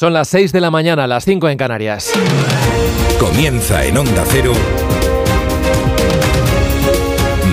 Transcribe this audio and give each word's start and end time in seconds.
Son 0.00 0.14
las 0.14 0.28
6 0.28 0.52
de 0.52 0.62
la 0.62 0.70
mañana, 0.70 1.06
las 1.06 1.26
5 1.26 1.50
en 1.50 1.58
Canarias. 1.58 2.10
Comienza 3.18 3.84
en 3.84 3.98
Onda 3.98 4.24
Cero. 4.28 4.54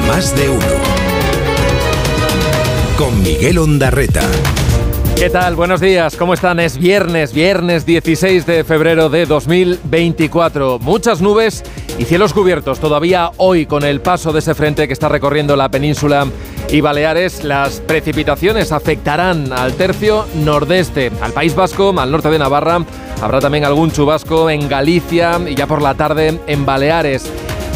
Más 0.08 0.34
de 0.34 0.48
uno. 0.48 0.66
Con 2.98 3.22
Miguel 3.22 3.58
Ondarreta. 3.58 4.22
¿Qué 5.18 5.30
tal? 5.30 5.58
Buenos 5.58 5.82
días, 5.82 6.16
¿cómo 6.16 6.36
están? 6.36 6.62
Es 6.62 6.78
viernes, 6.78 7.34
viernes 7.34 7.86
16 7.86 8.46
de 8.46 8.64
febrero 8.64 9.10
de 9.10 9.26
2024. 9.26 10.80
Muchas 10.80 11.20
nubes 11.20 11.66
y 11.98 12.06
cielos 12.06 12.34
cubiertos 12.34 12.80
todavía 12.80 13.32
hoy 13.38 13.66
con 13.66 13.84
el 13.84 14.02
paso 14.02 14.32
de 14.32 14.40
ese 14.40 14.54
frente 14.54 14.88
que 14.88 14.94
está 14.94 15.10
recorriendo 15.10 15.56
la 15.56 15.70
península 15.70 16.28
y 16.70 16.82
Baleares. 16.82 17.44
Las 17.44 17.80
precipitaciones 17.80 18.72
afectarán 18.72 19.52
al 19.52 19.74
tercio 19.74 20.26
nordeste, 20.36 21.12
al 21.22 21.34
País 21.34 21.56
Vasco, 21.56 21.94
al 21.98 22.12
norte 22.12 22.30
de 22.30 22.40
Navarra. 22.40 22.84
Habrá 23.22 23.40
también 23.40 23.66
algún 23.66 23.92
chubasco 23.92 24.50
en 24.50 24.70
Galicia 24.70 25.40
y 25.48 25.56
ya 25.56 25.66
por 25.66 25.82
la 25.82 25.96
tarde 25.96 26.40
en 26.46 26.66
Baleares. 26.66 27.32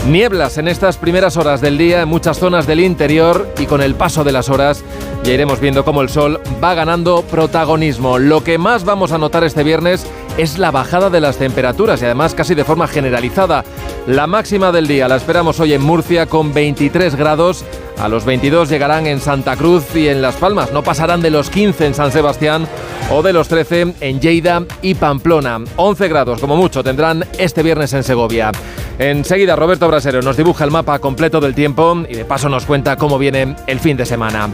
Nieblas 0.07 0.57
en 0.57 0.67
estas 0.67 0.97
primeras 0.97 1.37
horas 1.37 1.61
del 1.61 1.77
día 1.77 2.01
en 2.01 2.09
muchas 2.09 2.39
zonas 2.39 2.65
del 2.65 2.79
interior 2.79 3.47
y 3.59 3.67
con 3.67 3.81
el 3.81 3.93
paso 3.93 4.23
de 4.23 4.31
las 4.31 4.49
horas 4.49 4.83
ya 5.23 5.33
iremos 5.33 5.59
viendo 5.59 5.85
cómo 5.85 6.01
el 6.01 6.09
sol 6.09 6.41
va 6.61 6.73
ganando 6.73 7.21
protagonismo. 7.21 8.17
Lo 8.17 8.43
que 8.43 8.57
más 8.57 8.83
vamos 8.83 9.11
a 9.11 9.19
notar 9.19 9.43
este 9.43 9.63
viernes 9.63 10.07
es 10.39 10.57
la 10.57 10.71
bajada 10.71 11.11
de 11.11 11.21
las 11.21 11.37
temperaturas 11.37 12.01
y 12.01 12.05
además 12.05 12.33
casi 12.33 12.55
de 12.55 12.63
forma 12.63 12.87
generalizada. 12.87 13.63
La 14.07 14.25
máxima 14.25 14.71
del 14.71 14.87
día 14.87 15.07
la 15.07 15.17
esperamos 15.17 15.59
hoy 15.59 15.73
en 15.73 15.83
Murcia 15.83 16.25
con 16.25 16.51
23 16.51 17.15
grados. 17.15 17.63
A 17.99 18.07
los 18.07 18.25
22 18.25 18.69
llegarán 18.69 19.07
en 19.07 19.19
Santa 19.19 19.55
Cruz 19.55 19.95
y 19.95 20.07
en 20.07 20.21
Las 20.21 20.35
Palmas. 20.35 20.71
No 20.71 20.83
pasarán 20.83 21.21
de 21.21 21.29
los 21.29 21.49
15 21.49 21.85
en 21.85 21.93
San 21.93 22.11
Sebastián 22.11 22.67
o 23.11 23.21
de 23.21 23.33
los 23.33 23.47
13 23.47 23.95
en 23.99 24.19
Lleida 24.19 24.63
y 24.81 24.95
Pamplona. 24.95 25.59
11 25.75 26.07
grados 26.07 26.39
como 26.39 26.55
mucho 26.55 26.83
tendrán 26.83 27.25
este 27.37 27.63
viernes 27.63 27.93
en 27.93 28.03
Segovia. 28.03 28.51
Enseguida 28.97 29.55
Roberto 29.55 29.87
Brasero 29.87 30.21
nos 30.21 30.37
dibuja 30.37 30.63
el 30.63 30.71
mapa 30.71 30.99
completo 30.99 31.39
del 31.39 31.55
tiempo 31.55 32.03
y 32.07 32.15
de 32.15 32.25
paso 32.25 32.49
nos 32.49 32.65
cuenta 32.65 32.97
cómo 32.97 33.17
viene 33.17 33.55
el 33.67 33.79
fin 33.79 33.97
de 33.97 34.05
semana. 34.05 34.49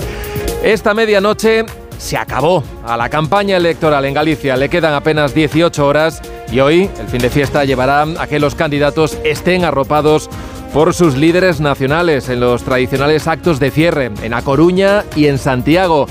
Esta 0.63 0.93
medianoche 0.93 1.65
se 1.97 2.17
acabó. 2.17 2.63
A 2.85 2.97
la 2.97 3.09
campaña 3.09 3.57
electoral 3.57 4.05
en 4.05 4.13
Galicia 4.13 4.55
le 4.55 4.69
quedan 4.69 4.93
apenas 4.93 5.33
18 5.33 5.85
horas 5.85 6.21
y 6.51 6.59
hoy 6.59 6.89
el 6.99 7.07
fin 7.07 7.19
de 7.19 7.29
fiesta 7.29 7.65
llevará 7.65 8.03
a 8.03 8.27
que 8.27 8.39
los 8.39 8.55
candidatos 8.55 9.17
estén 9.23 9.65
arropados 9.65 10.29
por 10.73 10.93
sus 10.93 11.15
líderes 11.15 11.59
nacionales 11.59 12.29
en 12.29 12.39
los 12.39 12.63
tradicionales 12.63 13.27
actos 13.27 13.59
de 13.59 13.71
cierre 13.71 14.11
en 14.21 14.33
A 14.33 14.41
Coruña 14.41 15.03
y 15.15 15.27
en 15.27 15.37
Santiago. 15.37 16.07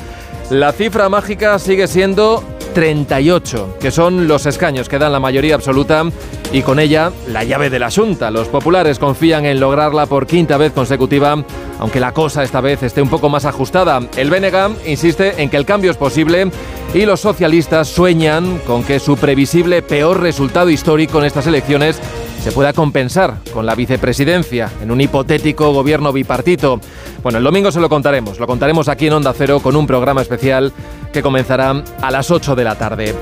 La 0.51 0.73
cifra 0.73 1.09
mágica 1.09 1.59
sigue 1.59 1.87
siendo 1.89 2.43
38, 2.77 3.79
que 3.81 3.91
son 3.91 4.29
los 4.29 4.45
escaños 4.45 4.89
que 4.89 4.99
dan 4.99 5.13
la 5.13 5.19
mayoría 5.19 5.55
absoluta 5.55 6.05
y 6.53 6.61
con 6.61 6.79
ella 6.79 7.11
la 7.27 7.43
llave 7.43 7.71
de 7.71 7.79
la 7.79 7.91
Junta. 7.91 8.31
Los 8.31 8.49
populares 8.49 8.99
confían 8.99 9.47
en 9.47 9.61
lograrla 9.61 10.05
por 10.05 10.27
quinta 10.27 10.59
vez 10.59 10.73
consecutiva, 10.73 11.43
aunque 11.79 12.01
la 12.01 12.13
cosa 12.13 12.43
esta 12.43 12.61
vez 12.61 12.83
esté 12.83 13.01
un 13.01 13.09
poco 13.09 13.31
más 13.31 13.47
ajustada. 13.47 14.01
El 14.17 14.31
BNG 14.31 14.87
insiste 14.87 15.43
en 15.43 15.49
que 15.49 15.57
el 15.57 15.65
cambio 15.65 15.91
es 15.91 15.97
posible 15.97 16.51
y 16.93 17.07
los 17.07 17.21
socialistas 17.21 17.89
sueñan 17.89 18.59
con 18.67 18.85
que 18.85 19.01
su 19.01 19.17
previsible 19.17 19.81
peor 19.81 20.21
resultado 20.21 20.69
histórico 20.69 21.19
en 21.19 21.25
estas 21.25 21.47
elecciones 21.47 21.99
se 22.43 22.53
pueda 22.53 22.73
compensar 22.73 23.39
con 23.53 23.67
la 23.67 23.75
vicepresidencia 23.75 24.71
en 24.83 24.91
un 24.91 25.01
hipotético 25.01 25.73
gobierno 25.73 26.13
bipartito. 26.13 26.81
Bueno, 27.23 27.39
el 27.39 27.45
domingo 27.45 27.73
se 27.73 27.81
lo 27.81 27.89
contaremos, 27.89 28.39
lo 28.39 28.47
contaremos 28.47 28.89
aquí 28.89 29.07
en 29.07 29.15
Onda 29.15 29.33
Cero 29.33 29.61
con 29.61 29.77
un 29.77 29.87
programa 29.87 30.23
especial 30.23 30.73
que 31.13 31.23
comenzará 31.23 31.83
a 32.01 32.11
las 32.11 32.31
8 32.31 32.55
de 32.55 32.65
la 32.65 32.77
tarde. 32.77 33.15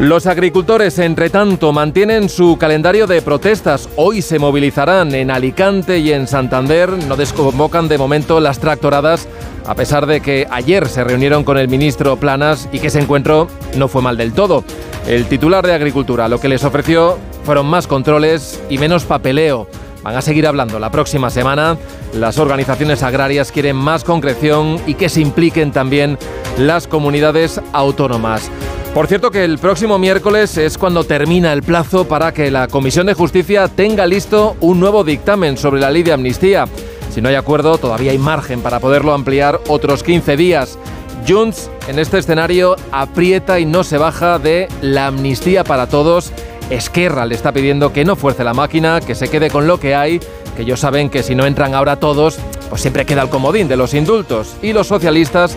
Los 0.00 0.26
agricultores, 0.26 0.98
entre 0.98 1.30
tanto, 1.30 1.72
mantienen 1.72 2.28
su 2.28 2.58
calendario 2.58 3.06
de 3.06 3.22
protestas. 3.22 3.88
Hoy 3.94 4.22
se 4.22 4.40
movilizarán 4.40 5.14
en 5.14 5.30
Alicante 5.30 5.98
y 5.98 6.12
en 6.12 6.26
Santander. 6.26 6.90
No 6.90 7.14
desconvocan 7.14 7.86
de 7.86 7.96
momento 7.96 8.40
las 8.40 8.58
tractoradas, 8.58 9.28
a 9.64 9.76
pesar 9.76 10.06
de 10.06 10.20
que 10.20 10.48
ayer 10.50 10.88
se 10.88 11.04
reunieron 11.04 11.44
con 11.44 11.58
el 11.58 11.68
ministro 11.68 12.16
Planas 12.16 12.68
y 12.72 12.80
que 12.80 12.88
ese 12.88 12.98
encuentro 12.98 13.46
no 13.76 13.86
fue 13.86 14.02
mal 14.02 14.16
del 14.16 14.32
todo. 14.32 14.64
El 15.06 15.26
titular 15.26 15.64
de 15.64 15.74
Agricultura 15.74 16.28
lo 16.28 16.40
que 16.40 16.48
les 16.48 16.64
ofreció 16.64 17.16
fueron 17.44 17.66
más 17.66 17.86
controles 17.86 18.60
y 18.68 18.78
menos 18.78 19.04
papeleo. 19.04 19.68
Van 20.04 20.16
a 20.16 20.20
seguir 20.20 20.46
hablando 20.46 20.78
la 20.78 20.90
próxima 20.90 21.30
semana. 21.30 21.78
Las 22.12 22.36
organizaciones 22.36 23.02
agrarias 23.02 23.50
quieren 23.50 23.76
más 23.76 24.04
concreción 24.04 24.78
y 24.86 24.94
que 24.94 25.08
se 25.08 25.22
impliquen 25.22 25.72
también 25.72 26.18
las 26.58 26.86
comunidades 26.86 27.58
autónomas. 27.72 28.50
Por 28.92 29.06
cierto 29.06 29.30
que 29.30 29.44
el 29.44 29.58
próximo 29.58 29.98
miércoles 29.98 30.58
es 30.58 30.76
cuando 30.76 31.04
termina 31.04 31.54
el 31.54 31.62
plazo 31.62 32.06
para 32.06 32.34
que 32.34 32.50
la 32.50 32.68
Comisión 32.68 33.06
de 33.06 33.14
Justicia 33.14 33.66
tenga 33.66 34.06
listo 34.06 34.56
un 34.60 34.78
nuevo 34.78 35.04
dictamen 35.04 35.56
sobre 35.56 35.80
la 35.80 35.90
ley 35.90 36.02
de 36.02 36.12
amnistía. 36.12 36.66
Si 37.10 37.22
no 37.22 37.30
hay 37.30 37.36
acuerdo, 37.36 37.78
todavía 37.78 38.10
hay 38.10 38.18
margen 38.18 38.60
para 38.60 38.80
poderlo 38.80 39.14
ampliar 39.14 39.58
otros 39.68 40.02
15 40.02 40.36
días. 40.36 40.78
Junts 41.26 41.70
en 41.88 41.98
este 41.98 42.18
escenario 42.18 42.76
aprieta 42.92 43.58
y 43.58 43.64
no 43.64 43.84
se 43.84 43.96
baja 43.96 44.38
de 44.38 44.68
la 44.82 45.06
amnistía 45.06 45.64
para 45.64 45.88
todos 45.88 46.30
Esquerra 46.70 47.26
le 47.26 47.34
está 47.34 47.52
pidiendo 47.52 47.92
que 47.92 48.04
no 48.04 48.16
fuerce 48.16 48.44
la 48.44 48.54
máquina, 48.54 49.00
que 49.00 49.14
se 49.14 49.28
quede 49.28 49.50
con 49.50 49.66
lo 49.66 49.78
que 49.78 49.94
hay, 49.94 50.20
que 50.56 50.62
ellos 50.62 50.80
saben 50.80 51.10
que 51.10 51.22
si 51.22 51.34
no 51.34 51.46
entran 51.46 51.74
ahora 51.74 51.96
todos, 51.96 52.38
pues 52.70 52.80
siempre 52.80 53.04
queda 53.04 53.22
el 53.22 53.28
comodín 53.28 53.68
de 53.68 53.76
los 53.76 53.94
indultos. 53.94 54.56
Y 54.62 54.72
los 54.72 54.86
socialistas, 54.86 55.56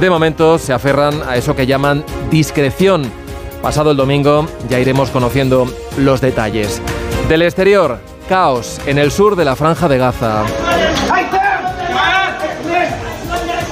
de 0.00 0.10
momento, 0.10 0.58
se 0.58 0.72
aferran 0.72 1.22
a 1.28 1.36
eso 1.36 1.54
que 1.54 1.66
llaman 1.66 2.04
discreción. 2.30 3.10
Pasado 3.62 3.90
el 3.90 3.96
domingo 3.96 4.46
ya 4.68 4.78
iremos 4.78 5.10
conociendo 5.10 5.66
los 5.96 6.20
detalles. 6.20 6.80
Del 7.28 7.42
exterior, 7.42 7.98
caos 8.28 8.80
en 8.86 8.98
el 8.98 9.10
sur 9.10 9.36
de 9.36 9.44
la 9.44 9.56
franja 9.56 9.88
de 9.88 9.98
Gaza. 9.98 10.44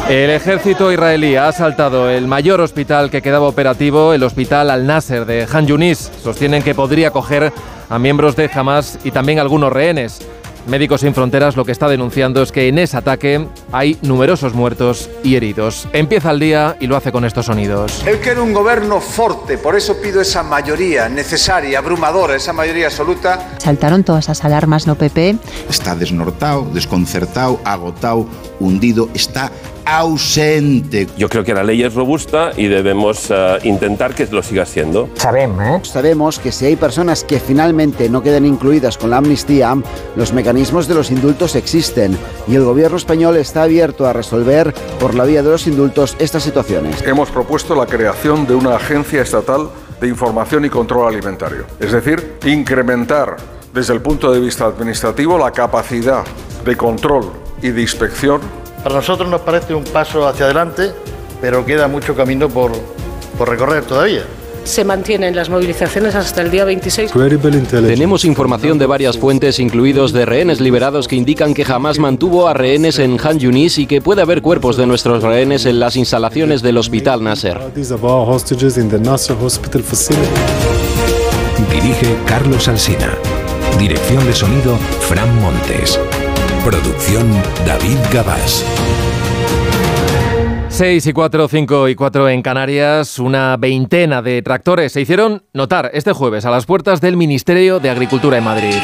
El 0.08 0.30
ejército 0.30 0.92
israelí 0.92 1.34
ha 1.34 1.48
asaltado 1.48 2.08
el 2.08 2.28
mayor 2.28 2.60
hospital 2.60 3.10
que 3.10 3.20
quedaba 3.20 3.48
operativo, 3.48 4.12
el 4.12 4.22
hospital 4.22 4.70
Al-Nasser 4.70 5.26
de 5.26 5.48
Han 5.52 5.66
Yunis. 5.66 6.12
Sostienen 6.22 6.62
que 6.62 6.76
podría 6.76 7.08
acoger 7.08 7.52
a 7.88 7.98
miembros 7.98 8.36
de 8.36 8.48
Hamas 8.54 9.00
y 9.02 9.10
también 9.10 9.40
algunos 9.40 9.72
rehenes. 9.72 10.20
Médicos 10.68 11.00
Sin 11.00 11.12
Fronteras 11.12 11.56
lo 11.56 11.64
que 11.64 11.72
está 11.72 11.88
denunciando 11.88 12.40
es 12.40 12.52
que 12.52 12.68
en 12.68 12.78
ese 12.78 12.96
ataque 12.96 13.48
hay 13.72 13.98
numerosos 14.02 14.54
muertos 14.54 15.10
y 15.24 15.34
heridos. 15.34 15.88
Empieza 15.92 16.30
el 16.30 16.38
día 16.38 16.76
y 16.78 16.86
lo 16.86 16.96
hace 16.96 17.10
con 17.10 17.24
estos 17.24 17.46
sonidos. 17.46 18.04
El 18.06 18.20
que 18.20 18.30
era 18.30 18.42
un 18.42 18.52
gobierno 18.52 19.00
fuerte, 19.00 19.58
por 19.58 19.74
eso 19.74 19.96
pido 20.00 20.20
esa 20.20 20.44
mayoría 20.44 21.08
necesaria, 21.08 21.80
abrumadora, 21.80 22.36
esa 22.36 22.52
mayoría 22.52 22.86
absoluta. 22.86 23.54
Saltaron 23.58 24.04
todas 24.04 24.28
las 24.28 24.44
alarmas, 24.44 24.86
¿no, 24.86 24.94
Pepe? 24.94 25.36
Está 25.68 25.96
desnortado, 25.96 26.64
desconcertado, 26.72 27.60
agotado, 27.64 28.26
hundido, 28.60 29.08
está 29.14 29.50
ausente. 29.86 31.06
Yo 31.16 31.28
creo 31.28 31.44
que 31.44 31.54
la 31.54 31.62
ley 31.62 31.82
es 31.82 31.94
robusta 31.94 32.50
y 32.56 32.66
debemos 32.66 33.30
uh, 33.30 33.64
intentar 33.64 34.14
que 34.14 34.26
lo 34.26 34.42
siga 34.42 34.66
siendo. 34.66 35.08
Sabemos, 35.14 35.64
¿eh? 35.64 35.80
Sabemos 35.84 36.38
que 36.40 36.50
si 36.50 36.66
hay 36.66 36.76
personas 36.76 37.22
que 37.22 37.38
finalmente 37.38 38.10
no 38.10 38.22
quedan 38.22 38.44
incluidas 38.44 38.98
con 38.98 39.10
la 39.10 39.18
amnistía, 39.18 39.74
los 40.16 40.32
mecanismos 40.32 40.88
de 40.88 40.94
los 40.94 41.10
indultos 41.10 41.54
existen 41.54 42.18
y 42.48 42.56
el 42.56 42.64
gobierno 42.64 42.96
español 42.96 43.36
está 43.36 43.62
abierto 43.62 44.06
a 44.06 44.12
resolver 44.12 44.74
por 44.98 45.14
la 45.14 45.24
vía 45.24 45.42
de 45.42 45.50
los 45.50 45.66
indultos 45.66 46.16
estas 46.18 46.42
situaciones. 46.42 47.02
Hemos 47.02 47.30
propuesto 47.30 47.74
la 47.76 47.86
creación 47.86 48.46
de 48.46 48.54
una 48.54 48.74
agencia 48.74 49.22
estatal 49.22 49.70
de 50.00 50.08
información 50.08 50.64
y 50.64 50.68
control 50.68 51.08
alimentario, 51.08 51.64
es 51.78 51.92
decir, 51.92 52.38
incrementar 52.44 53.36
desde 53.72 53.92
el 53.94 54.00
punto 54.00 54.32
de 54.32 54.40
vista 54.40 54.66
administrativo 54.66 55.38
la 55.38 55.52
capacidad 55.52 56.24
de 56.64 56.76
control 56.76 57.30
y 57.62 57.68
de 57.68 57.82
inspección 57.82 58.40
para 58.86 59.00
nosotros 59.00 59.28
nos 59.28 59.40
parece 59.40 59.74
un 59.74 59.82
paso 59.82 60.28
hacia 60.28 60.44
adelante, 60.44 60.92
pero 61.40 61.66
queda 61.66 61.88
mucho 61.88 62.14
camino 62.14 62.48
por, 62.48 62.70
por 63.36 63.48
recorrer 63.48 63.84
todavía 63.84 64.22
se 64.62 64.84
mantienen 64.84 65.36
las 65.36 65.48
movilizaciones 65.48 66.16
hasta 66.16 66.42
el 66.42 66.50
día 66.50 66.64
26. 66.64 67.12
Tenemos 67.70 68.24
información 68.24 68.80
de 68.80 68.86
varias 68.86 69.16
fuentes, 69.16 69.60
incluidos 69.60 70.12
de 70.12 70.26
rehenes 70.26 70.60
liberados, 70.60 71.06
que 71.06 71.14
indican 71.14 71.54
que 71.54 71.64
jamás 71.64 72.00
mantuvo 72.00 72.48
a 72.48 72.54
rehenes 72.54 72.98
en 72.98 73.16
Han 73.22 73.38
Yunis 73.38 73.78
y 73.78 73.86
que 73.86 74.00
puede 74.00 74.22
haber 74.22 74.42
cuerpos 74.42 74.76
de 74.76 74.86
nuestros 74.88 75.22
rehenes 75.22 75.66
en 75.66 75.78
las 75.78 75.94
instalaciones 75.94 76.62
del 76.62 76.78
Hospital 76.78 77.22
Nasser. 77.22 77.60
Dirige 81.70 82.16
Carlos 82.26 82.66
Alsina. 82.66 83.16
Dirección 83.78 84.26
de 84.26 84.32
sonido, 84.32 84.76
Fran 85.00 85.40
Montes. 85.40 86.00
Producción 86.66 87.30
David 87.64 87.96
Gabás. 88.12 88.66
6 90.68 91.06
y 91.06 91.12
4, 91.12 91.46
5 91.46 91.88
y 91.88 91.94
4 91.94 92.28
en 92.28 92.42
Canarias, 92.42 93.20
una 93.20 93.56
veintena 93.56 94.20
de 94.20 94.42
tractores 94.42 94.90
se 94.90 95.00
hicieron 95.00 95.44
notar 95.52 95.92
este 95.94 96.12
jueves 96.12 96.44
a 96.44 96.50
las 96.50 96.66
puertas 96.66 97.00
del 97.00 97.16
Ministerio 97.16 97.78
de 97.78 97.90
Agricultura 97.90 98.38
en 98.38 98.44
Madrid. 98.44 98.74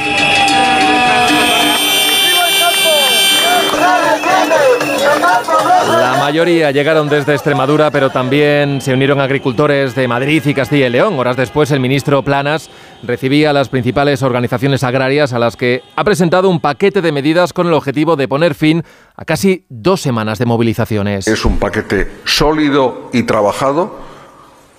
La 5.46 6.16
mayoría 6.18 6.70
llegaron 6.70 7.08
desde 7.08 7.34
Extremadura, 7.34 7.90
pero 7.90 8.10
también 8.10 8.80
se 8.80 8.92
unieron 8.92 9.20
agricultores 9.20 9.94
de 9.94 10.08
Madrid 10.08 10.42
y 10.44 10.54
Castilla 10.54 10.86
y 10.86 10.90
León. 10.90 11.18
Horas 11.18 11.36
después, 11.36 11.70
el 11.70 11.80
ministro 11.80 12.22
Planas 12.22 12.70
recibía 13.02 13.50
a 13.50 13.52
las 13.52 13.68
principales 13.68 14.22
organizaciones 14.22 14.84
agrarias 14.84 15.32
a 15.32 15.38
las 15.38 15.56
que 15.56 15.82
ha 15.96 16.04
presentado 16.04 16.48
un 16.48 16.60
paquete 16.60 17.02
de 17.02 17.12
medidas 17.12 17.52
con 17.52 17.66
el 17.66 17.74
objetivo 17.74 18.16
de 18.16 18.28
poner 18.28 18.54
fin 18.54 18.82
a 19.16 19.24
casi 19.24 19.64
dos 19.68 20.00
semanas 20.00 20.38
de 20.38 20.46
movilizaciones. 20.46 21.26
Es 21.26 21.44
un 21.44 21.58
paquete 21.58 22.10
sólido 22.24 23.10
y 23.12 23.24
trabajado 23.24 24.11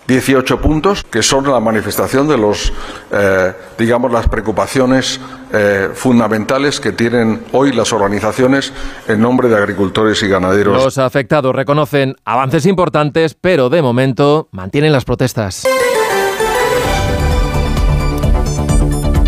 18 0.08 0.60
puntos 0.62 1.04
que 1.04 1.24
son 1.24 1.50
la 1.50 1.60
manifestación 1.60 2.28
de 2.28 2.38
los, 2.38 2.74
eh, 3.12 3.54
digamos, 3.78 4.12
las 4.12 4.28
preocupaciones 4.28 5.20
eh, 5.52 5.90
fundamentales 5.94 6.80
que 6.80 6.92
tienen 6.92 7.44
hoy 7.52 7.72
las 7.72 7.94
organizaciones 7.94 8.74
en 9.08 9.22
nombre 9.22 9.50
de 9.50 9.56
agricultores 9.56 10.22
y 10.24 10.28
ganaderos. 10.28 10.84
Los 10.84 10.98
afectados 10.98 11.56
reconocen 11.56 12.16
avances 12.26 12.66
importantes, 12.66 13.36
pero 13.40 13.70
de 13.70 13.82
momento 13.82 14.50
mantienen 14.52 14.92
las 14.92 15.06
protestas. 15.06 15.64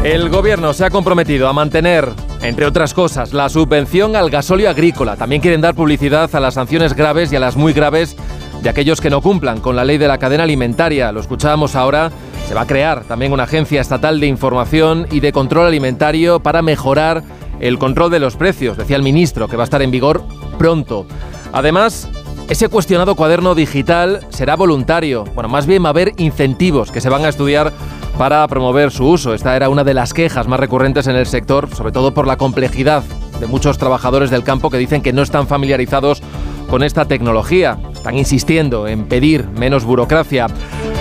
El 0.05 0.29
gobierno 0.29 0.71
se 0.73 0.85
ha 0.85 0.91
comprometido 0.91 1.47
a 1.47 1.53
mantener, 1.53 2.07
entre 2.43 2.67
otras 2.67 2.93
cosas, 2.93 3.33
la 3.33 3.49
subvención 3.49 4.15
al 4.15 4.29
gasóleo 4.29 4.69
agrícola. 4.69 5.15
También 5.15 5.41
quieren 5.41 5.61
dar 5.61 5.73
publicidad 5.73 6.29
a 6.35 6.39
las 6.39 6.53
sanciones 6.53 6.95
graves 6.95 7.33
y 7.33 7.35
a 7.37 7.39
las 7.39 7.55
muy 7.55 7.73
graves 7.73 8.15
de 8.65 8.71
aquellos 8.71 8.99
que 8.99 9.11
no 9.11 9.21
cumplan 9.21 9.61
con 9.61 9.75
la 9.75 9.85
ley 9.85 9.99
de 9.99 10.07
la 10.07 10.17
cadena 10.17 10.41
alimentaria. 10.41 11.11
Lo 11.11 11.19
escuchábamos 11.19 11.75
ahora. 11.75 12.09
Se 12.47 12.55
va 12.55 12.61
a 12.61 12.65
crear 12.65 13.03
también 13.03 13.31
una 13.31 13.43
agencia 13.43 13.79
estatal 13.79 14.19
de 14.19 14.25
información 14.25 15.05
y 15.11 15.19
de 15.19 15.31
control 15.31 15.67
alimentario 15.67 16.39
para 16.39 16.63
mejorar 16.63 17.21
el 17.59 17.77
control 17.77 18.09
de 18.09 18.17
los 18.17 18.35
precios, 18.35 18.75
decía 18.75 18.95
el 18.95 19.03
ministro, 19.03 19.47
que 19.47 19.55
va 19.55 19.61
a 19.61 19.65
estar 19.65 19.83
en 19.83 19.91
vigor 19.91 20.23
pronto. 20.57 21.05
Además, 21.53 22.09
ese 22.49 22.67
cuestionado 22.67 23.13
cuaderno 23.13 23.53
digital 23.53 24.21
será 24.29 24.55
voluntario. 24.55 25.25
Bueno, 25.35 25.47
más 25.47 25.67
bien 25.67 25.83
va 25.83 25.89
a 25.89 25.91
haber 25.91 26.13
incentivos 26.17 26.91
que 26.91 27.01
se 27.01 27.09
van 27.09 27.23
a 27.23 27.29
estudiar 27.29 27.71
para 28.17 28.47
promover 28.47 28.89
su 28.89 29.05
uso. 29.07 29.35
Esta 29.35 29.55
era 29.55 29.69
una 29.69 29.83
de 29.83 29.93
las 29.93 30.11
quejas 30.11 30.47
más 30.47 30.59
recurrentes 30.59 31.05
en 31.05 31.15
el 31.15 31.27
sector, 31.27 31.69
sobre 31.75 31.91
todo 31.91 32.15
por 32.15 32.25
la 32.25 32.37
complejidad 32.37 33.03
de 33.39 33.45
muchos 33.45 33.77
trabajadores 33.77 34.31
del 34.31 34.43
campo 34.43 34.71
que 34.71 34.79
dicen 34.79 35.03
que 35.03 35.13
no 35.13 35.21
están 35.21 35.45
familiarizados 35.45 36.23
con 36.69 36.83
esta 36.83 37.05
tecnología. 37.05 37.77
Están 37.93 38.17
insistiendo 38.17 38.87
en 38.87 39.05
pedir 39.05 39.47
menos 39.49 39.83
burocracia. 39.83 40.47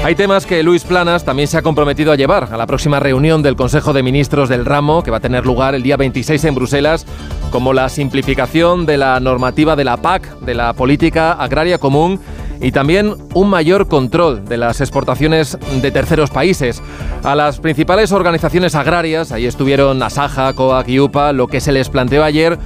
Hay 0.05 0.15
temas 0.15 0.47
que 0.47 0.63
Luis 0.63 0.85
Planas 0.85 1.25
también 1.25 1.49
se 1.49 1.57
ha 1.57 1.63
comprometido 1.63 2.13
a 2.13 2.17
llevar 2.17 2.49
a 2.53 2.57
la 2.57 2.67
próxima 2.67 3.01
reunión 3.01 3.43
del 3.43 3.57
Consejo 3.57 3.93
de 3.93 4.03
Ministros 4.03 4.49
del 4.49 4.67
Ramo, 4.67 5.03
que 5.03 5.11
va 5.11 5.17
a 5.17 5.21
tener 5.21 5.47
lugar 5.47 5.75
el 5.75 5.83
día 5.83 5.97
26 5.97 6.45
en 6.45 6.55
Bruselas, 6.55 7.07
como 7.51 7.73
la 7.73 7.89
simplificación 7.89 8.85
de 8.85 8.99
la 8.99 9.19
normativa 9.21 9.77
de 9.77 9.85
la 9.85 9.97
PAC, 9.97 10.41
de 10.41 10.55
la 10.55 10.73
Política 10.75 11.33
Agraria 11.33 11.79
Común, 11.79 12.21
y 12.61 12.73
también 12.73 13.15
un 13.35 13.51
mayor 13.51 13.89
control 13.89 14.45
de 14.45 14.57
las 14.57 14.81
exportaciones 14.81 15.59
de 15.83 15.91
terceros 15.91 16.31
países. 16.31 16.83
A 17.23 17.35
las 17.35 17.59
principales 17.59 18.13
organizaciones 18.13 18.75
agrarias, 18.75 19.33
ahí 19.33 19.47
estuvieron 19.47 20.03
Asaja, 20.03 20.53
COAC 20.55 20.89
y 20.89 21.01
UPA, 21.01 21.33
lo 21.33 21.47
que 21.47 21.61
se 21.61 21.73
les 21.73 21.89
planteó 21.89 22.25
ayer 22.25 22.59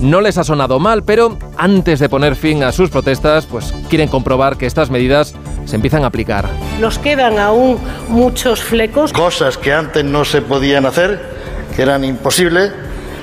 no 0.00 0.20
les 0.20 0.38
ha 0.38 0.44
sonado 0.44 0.78
mal, 0.78 1.02
pero 1.02 1.38
antes 1.56 2.00
de 2.00 2.08
poner 2.08 2.36
fin 2.36 2.62
a 2.62 2.72
sus 2.72 2.90
protestas, 2.90 3.46
pues 3.46 3.72
quieren 3.88 4.08
comprobar 4.08 4.56
que 4.56 4.66
estas 4.66 4.90
medidas 4.90 5.34
se 5.64 5.76
empiezan 5.76 6.04
a 6.04 6.08
aplicar. 6.08 6.48
Nos 6.80 6.98
quedan 6.98 7.38
aún 7.38 7.78
muchos 8.08 8.62
flecos. 8.62 9.12
Cosas 9.12 9.58
que 9.58 9.72
antes 9.72 10.04
no 10.04 10.24
se 10.24 10.42
podían 10.42 10.86
hacer, 10.86 11.20
que 11.74 11.82
eran 11.82 12.04
imposibles, 12.04 12.72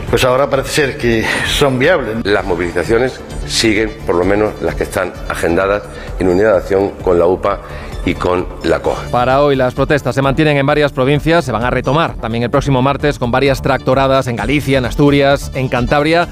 pues 0.10 0.24
ahora 0.26 0.50
parece 0.50 0.70
ser 0.70 0.98
que 0.98 1.26
son 1.48 1.80
viables. 1.80 2.18
Las 2.24 2.46
movilizaciones 2.46 3.20
siguen, 3.48 3.92
por 4.06 4.16
lo 4.16 4.26
menos 4.26 4.62
las 4.62 4.76
que 4.76 4.84
están 4.84 5.14
agendadas, 5.30 5.84
en 6.20 6.28
unidad 6.28 6.52
de 6.52 6.58
acción 6.58 6.92
con 7.04 7.20
la 7.20 7.26
UPA 7.26 7.62
y 8.06 8.16
con 8.16 8.48
la 8.64 8.82
COA. 8.82 9.04
Para 9.12 9.42
hoy 9.42 9.56
las 9.56 9.74
protestas 9.74 10.16
se 10.16 10.22
mantienen 10.22 10.58
en 10.58 10.66
varias 10.66 10.92
provincias, 10.92 11.46
se 11.46 11.52
van 11.52 11.64
a 11.64 11.70
retomar 11.70 12.16
también 12.16 12.44
el 12.44 12.50
próximo 12.50 12.82
martes 12.82 13.20
con 13.20 13.32
varias 13.32 13.62
tractoradas 13.62 14.28
en 14.28 14.36
Galicia, 14.36 14.78
en 14.78 14.86
Asturias, 14.86 15.52
en 15.54 15.70
Cantabria 15.70 16.28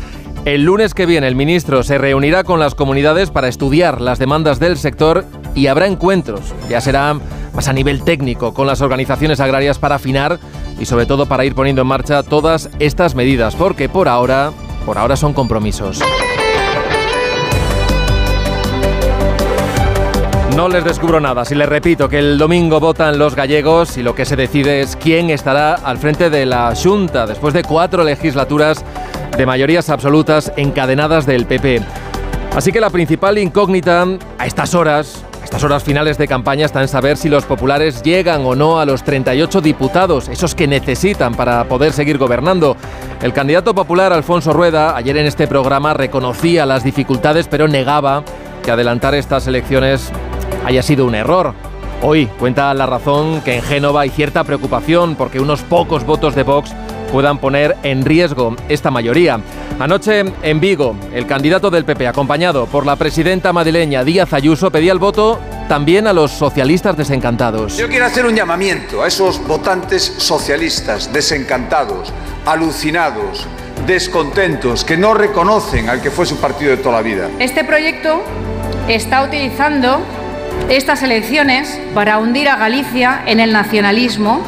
el 0.45 0.63
lunes 0.63 0.95
que 0.95 1.05
viene 1.05 1.27
el 1.27 1.35
ministro 1.35 1.83
se 1.83 1.99
reunirá 1.99 2.43
con 2.43 2.59
las 2.59 2.73
comunidades 2.73 3.29
para 3.29 3.47
estudiar 3.47 4.01
las 4.01 4.17
demandas 4.17 4.59
del 4.59 4.75
sector 4.75 5.23
y 5.53 5.67
habrá 5.67 5.85
encuentros, 5.85 6.55
ya 6.67 6.81
será 6.81 7.15
más 7.53 7.67
a 7.67 7.73
nivel 7.73 8.03
técnico, 8.03 8.51
con 8.51 8.65
las 8.65 8.81
organizaciones 8.81 9.39
agrarias 9.39 9.77
para 9.77 9.95
afinar 9.95 10.39
y 10.79 10.85
sobre 10.85 11.05
todo 11.05 11.27
para 11.27 11.45
ir 11.45 11.53
poniendo 11.53 11.83
en 11.83 11.89
marcha 11.89 12.23
todas 12.23 12.71
estas 12.79 13.13
medidas, 13.13 13.55
porque 13.55 13.87
por 13.87 14.07
ahora, 14.07 14.51
por 14.83 14.97
ahora 14.97 15.15
son 15.15 15.33
compromisos. 15.33 16.01
No 20.61 20.69
les 20.69 20.83
descubro 20.83 21.19
nada 21.19 21.43
si 21.43 21.55
les 21.55 21.67
repito 21.67 22.07
que 22.07 22.19
el 22.19 22.37
domingo 22.37 22.79
votan 22.79 23.17
los 23.17 23.33
gallegos 23.33 23.97
y 23.97 24.03
lo 24.03 24.13
que 24.13 24.25
se 24.25 24.35
decide 24.35 24.81
es 24.81 24.95
quién 24.95 25.31
estará 25.31 25.73
al 25.73 25.97
frente 25.97 26.29
de 26.29 26.45
la 26.45 26.75
Junta 26.75 27.25
después 27.25 27.55
de 27.55 27.63
cuatro 27.63 28.03
legislaturas 28.03 28.85
de 29.35 29.45
mayorías 29.47 29.89
absolutas 29.89 30.53
encadenadas 30.57 31.25
del 31.25 31.47
PP. 31.47 31.81
Así 32.55 32.71
que 32.71 32.79
la 32.79 32.91
principal 32.91 33.39
incógnita 33.39 34.05
a 34.37 34.45
estas 34.45 34.75
horas, 34.75 35.25
a 35.41 35.45
estas 35.45 35.63
horas 35.63 35.83
finales 35.83 36.19
de 36.19 36.27
campaña, 36.27 36.67
está 36.67 36.79
en 36.79 36.89
saber 36.89 37.17
si 37.17 37.27
los 37.27 37.45
populares 37.45 38.03
llegan 38.03 38.45
o 38.45 38.53
no 38.53 38.79
a 38.79 38.85
los 38.85 39.03
38 39.03 39.61
diputados, 39.61 40.29
esos 40.29 40.53
que 40.53 40.67
necesitan 40.67 41.33
para 41.33 41.63
poder 41.63 41.91
seguir 41.91 42.19
gobernando. 42.19 42.77
El 43.23 43.33
candidato 43.33 43.73
popular 43.73 44.13
Alfonso 44.13 44.53
Rueda, 44.53 44.95
ayer 44.95 45.17
en 45.17 45.25
este 45.25 45.47
programa, 45.47 45.95
reconocía 45.95 46.67
las 46.67 46.83
dificultades, 46.83 47.47
pero 47.47 47.67
negaba 47.67 48.23
que 48.61 48.69
adelantar 48.69 49.15
estas 49.15 49.47
elecciones 49.47 50.11
haya 50.65 50.83
sido 50.83 51.05
un 51.05 51.15
error. 51.15 51.53
Hoy 52.03 52.25
cuenta 52.39 52.73
la 52.73 52.85
razón 52.85 53.41
que 53.41 53.57
en 53.57 53.61
Génova 53.61 54.01
hay 54.01 54.09
cierta 54.09 54.43
preocupación 54.43 55.15
porque 55.15 55.39
unos 55.39 55.61
pocos 55.61 56.03
votos 56.05 56.33
de 56.33 56.43
Vox 56.43 56.73
puedan 57.11 57.37
poner 57.37 57.75
en 57.83 58.03
riesgo 58.05 58.55
esta 58.69 58.89
mayoría. 58.89 59.39
Anoche 59.79 60.23
en 60.41 60.59
Vigo, 60.59 60.95
el 61.13 61.27
candidato 61.27 61.69
del 61.69 61.85
PP, 61.85 62.07
acompañado 62.07 62.65
por 62.67 62.85
la 62.85 62.95
presidenta 62.95 63.51
madrileña 63.51 64.03
Díaz 64.03 64.33
Ayuso, 64.33 64.71
pedía 64.71 64.91
el 64.91 64.99
voto 64.99 65.39
también 65.67 66.07
a 66.07 66.13
los 66.13 66.31
socialistas 66.31 66.97
desencantados. 66.97 67.77
Yo 67.77 67.87
quiero 67.87 68.05
hacer 68.05 68.25
un 68.25 68.35
llamamiento 68.35 69.03
a 69.03 69.07
esos 69.07 69.45
votantes 69.45 70.03
socialistas 70.17 71.11
desencantados, 71.11 72.11
alucinados, 72.45 73.45
descontentos, 73.85 74.83
que 74.83 74.97
no 74.97 75.13
reconocen 75.13 75.89
al 75.89 76.01
que 76.01 76.11
fue 76.11 76.25
su 76.25 76.37
partido 76.37 76.71
de 76.71 76.77
toda 76.77 76.95
la 76.97 77.01
vida. 77.01 77.29
Este 77.39 77.63
proyecto 77.63 78.21
está 78.87 79.23
utilizando 79.23 80.01
estas 80.69 81.03
elecciones 81.03 81.79
para 81.93 82.17
hundir 82.17 82.49
a 82.49 82.55
Galicia 82.55 83.21
en 83.25 83.39
el 83.39 83.53
nacionalismo 83.53 84.41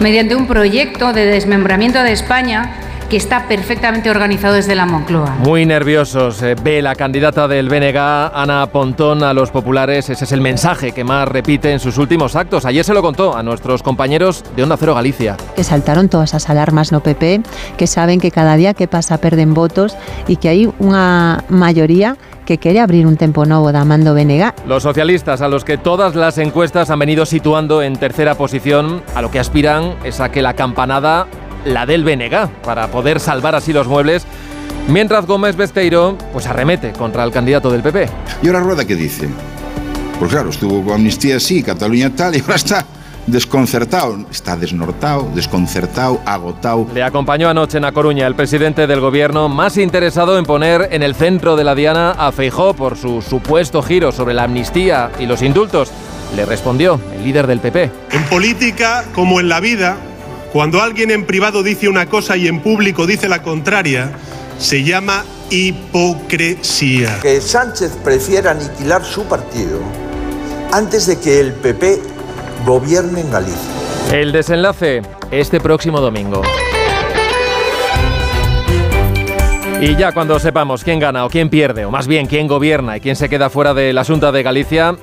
mediante 0.00 0.34
un 0.34 0.46
proyecto 0.46 1.12
de 1.12 1.26
desmembramiento 1.26 2.02
de 2.02 2.12
España 2.12 2.80
que 3.10 3.16
está 3.16 3.48
perfectamente 3.48 4.08
organizado 4.08 4.54
desde 4.54 4.76
la 4.76 4.86
Moncloa. 4.86 5.34
Muy 5.40 5.66
nerviosos. 5.66 6.40
Eh, 6.42 6.54
ve 6.62 6.80
la 6.80 6.94
candidata 6.94 7.48
del 7.48 7.68
BNG, 7.68 7.96
Ana 7.98 8.68
Pontón, 8.72 9.24
a 9.24 9.34
los 9.34 9.50
populares. 9.50 10.08
Ese 10.08 10.24
es 10.24 10.30
el 10.30 10.40
mensaje 10.40 10.92
que 10.92 11.02
más 11.02 11.26
repite 11.26 11.72
en 11.72 11.80
sus 11.80 11.98
últimos 11.98 12.36
actos. 12.36 12.64
Ayer 12.64 12.84
se 12.84 12.94
lo 12.94 13.02
contó 13.02 13.36
a 13.36 13.42
nuestros 13.42 13.82
compañeros 13.82 14.44
de 14.54 14.62
Onda 14.62 14.76
Cero 14.78 14.94
Galicia. 14.94 15.36
Que 15.56 15.64
saltaron 15.64 16.08
todas 16.08 16.30
esas 16.30 16.48
alarmas 16.48 16.92
no 16.92 17.00
PP, 17.00 17.40
que 17.76 17.86
saben 17.88 18.20
que 18.20 18.30
cada 18.30 18.54
día 18.54 18.74
que 18.74 18.86
pasa 18.86 19.18
perden 19.18 19.54
votos 19.54 19.96
y 20.28 20.36
que 20.36 20.48
hay 20.48 20.72
una 20.78 21.42
mayoría 21.48 22.16
que 22.50 22.58
quiere 22.58 22.80
abrir 22.80 23.06
un 23.06 23.16
tempo 23.16 23.46
nuevo 23.46 23.70
de 23.70 23.78
Amando 23.78 24.12
Venega. 24.12 24.56
Los 24.66 24.82
socialistas, 24.82 25.40
a 25.40 25.46
los 25.46 25.64
que 25.64 25.78
todas 25.78 26.16
las 26.16 26.36
encuestas 26.36 26.90
han 26.90 26.98
venido 26.98 27.24
situando 27.24 27.80
en 27.80 27.94
tercera 27.94 28.34
posición, 28.34 29.04
a 29.14 29.22
lo 29.22 29.30
que 29.30 29.38
aspiran 29.38 29.94
es 30.02 30.18
a 30.18 30.32
que 30.32 30.42
la 30.42 30.54
campanada 30.54 31.28
la 31.64 31.86
del 31.86 32.02
Venega, 32.02 32.50
para 32.64 32.88
poder 32.88 33.20
salvar 33.20 33.54
así 33.54 33.72
los 33.72 33.86
muebles. 33.86 34.26
Mientras 34.88 35.26
Gómez 35.26 35.54
Besteiro 35.54 36.18
pues 36.32 36.48
arremete 36.48 36.90
contra 36.90 37.22
el 37.22 37.30
candidato 37.30 37.70
del 37.70 37.82
PP. 37.82 38.08
¿Y 38.42 38.48
ahora 38.48 38.58
Rueda 38.58 38.84
qué 38.84 38.96
dice? 38.96 39.28
Pues 40.18 40.32
claro, 40.32 40.50
estuvo 40.50 40.82
con 40.82 40.94
amnistía 40.94 41.38
sí, 41.38 41.62
Cataluña 41.62 42.10
tal, 42.10 42.34
y 42.34 42.40
ahora 42.40 42.56
está 42.56 42.84
desconcertado, 43.30 44.18
está 44.30 44.56
desnortado, 44.56 45.30
desconcertado, 45.34 46.20
agotado. 46.24 46.86
Le 46.94 47.02
acompañó 47.02 47.48
anoche 47.48 47.78
en 47.78 47.84
A 47.84 47.92
Coruña 47.92 48.26
el 48.26 48.34
presidente 48.34 48.86
del 48.86 49.00
gobierno 49.00 49.48
más 49.48 49.76
interesado 49.76 50.38
en 50.38 50.44
poner 50.44 50.88
en 50.92 51.02
el 51.02 51.14
centro 51.14 51.56
de 51.56 51.64
la 51.64 51.74
diana 51.74 52.12
a 52.12 52.32
Feijó 52.32 52.74
por 52.74 52.96
su 52.96 53.22
supuesto 53.22 53.82
giro 53.82 54.12
sobre 54.12 54.34
la 54.34 54.44
amnistía 54.44 55.10
y 55.18 55.26
los 55.26 55.42
indultos. 55.42 55.90
Le 56.36 56.46
respondió 56.46 57.00
el 57.14 57.24
líder 57.24 57.46
del 57.46 57.60
PP. 57.60 57.90
En 58.12 58.24
política, 58.24 59.04
como 59.14 59.40
en 59.40 59.48
la 59.48 59.60
vida, 59.60 59.96
cuando 60.52 60.82
alguien 60.82 61.10
en 61.10 61.26
privado 61.26 61.62
dice 61.62 61.88
una 61.88 62.06
cosa 62.06 62.36
y 62.36 62.48
en 62.48 62.60
público 62.60 63.06
dice 63.06 63.28
la 63.28 63.42
contraria, 63.42 64.12
se 64.58 64.84
llama 64.84 65.24
hipocresía. 65.50 67.18
Que 67.20 67.40
Sánchez 67.40 67.92
prefiera 68.04 68.52
aniquilar 68.52 69.04
su 69.04 69.24
partido 69.24 69.80
antes 70.72 71.06
de 71.06 71.18
que 71.18 71.40
el 71.40 71.52
PP 71.52 72.00
gobierne 72.64 73.20
en 73.20 73.30
Galicia. 73.30 73.72
El 74.12 74.32
desenlace 74.32 75.02
este 75.30 75.60
próximo 75.60 76.00
domingo. 76.00 76.42
Y 79.80 79.96
ya 79.96 80.12
cuando 80.12 80.38
sepamos 80.38 80.84
quién 80.84 80.98
gana 80.98 81.24
o 81.24 81.30
quién 81.30 81.48
pierde, 81.48 81.86
o 81.86 81.90
más 81.90 82.06
bien 82.06 82.26
quién 82.26 82.46
gobierna 82.46 82.96
y 82.96 83.00
quién 83.00 83.16
se 83.16 83.30
queda 83.30 83.48
fuera 83.48 83.72
del 83.72 83.96
asunto 83.96 84.30
de 84.30 84.42
Galicia, 84.42 84.96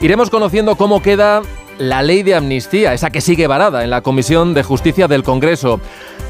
iremos 0.00 0.30
conociendo 0.30 0.76
cómo 0.76 1.02
queda 1.02 1.42
la 1.78 2.02
ley 2.02 2.22
de 2.22 2.34
amnistía, 2.34 2.94
esa 2.94 3.10
que 3.10 3.20
sigue 3.20 3.46
varada 3.46 3.84
en 3.84 3.90
la 3.90 4.00
Comisión 4.00 4.54
de 4.54 4.62
Justicia 4.62 5.08
del 5.08 5.24
Congreso. 5.24 5.80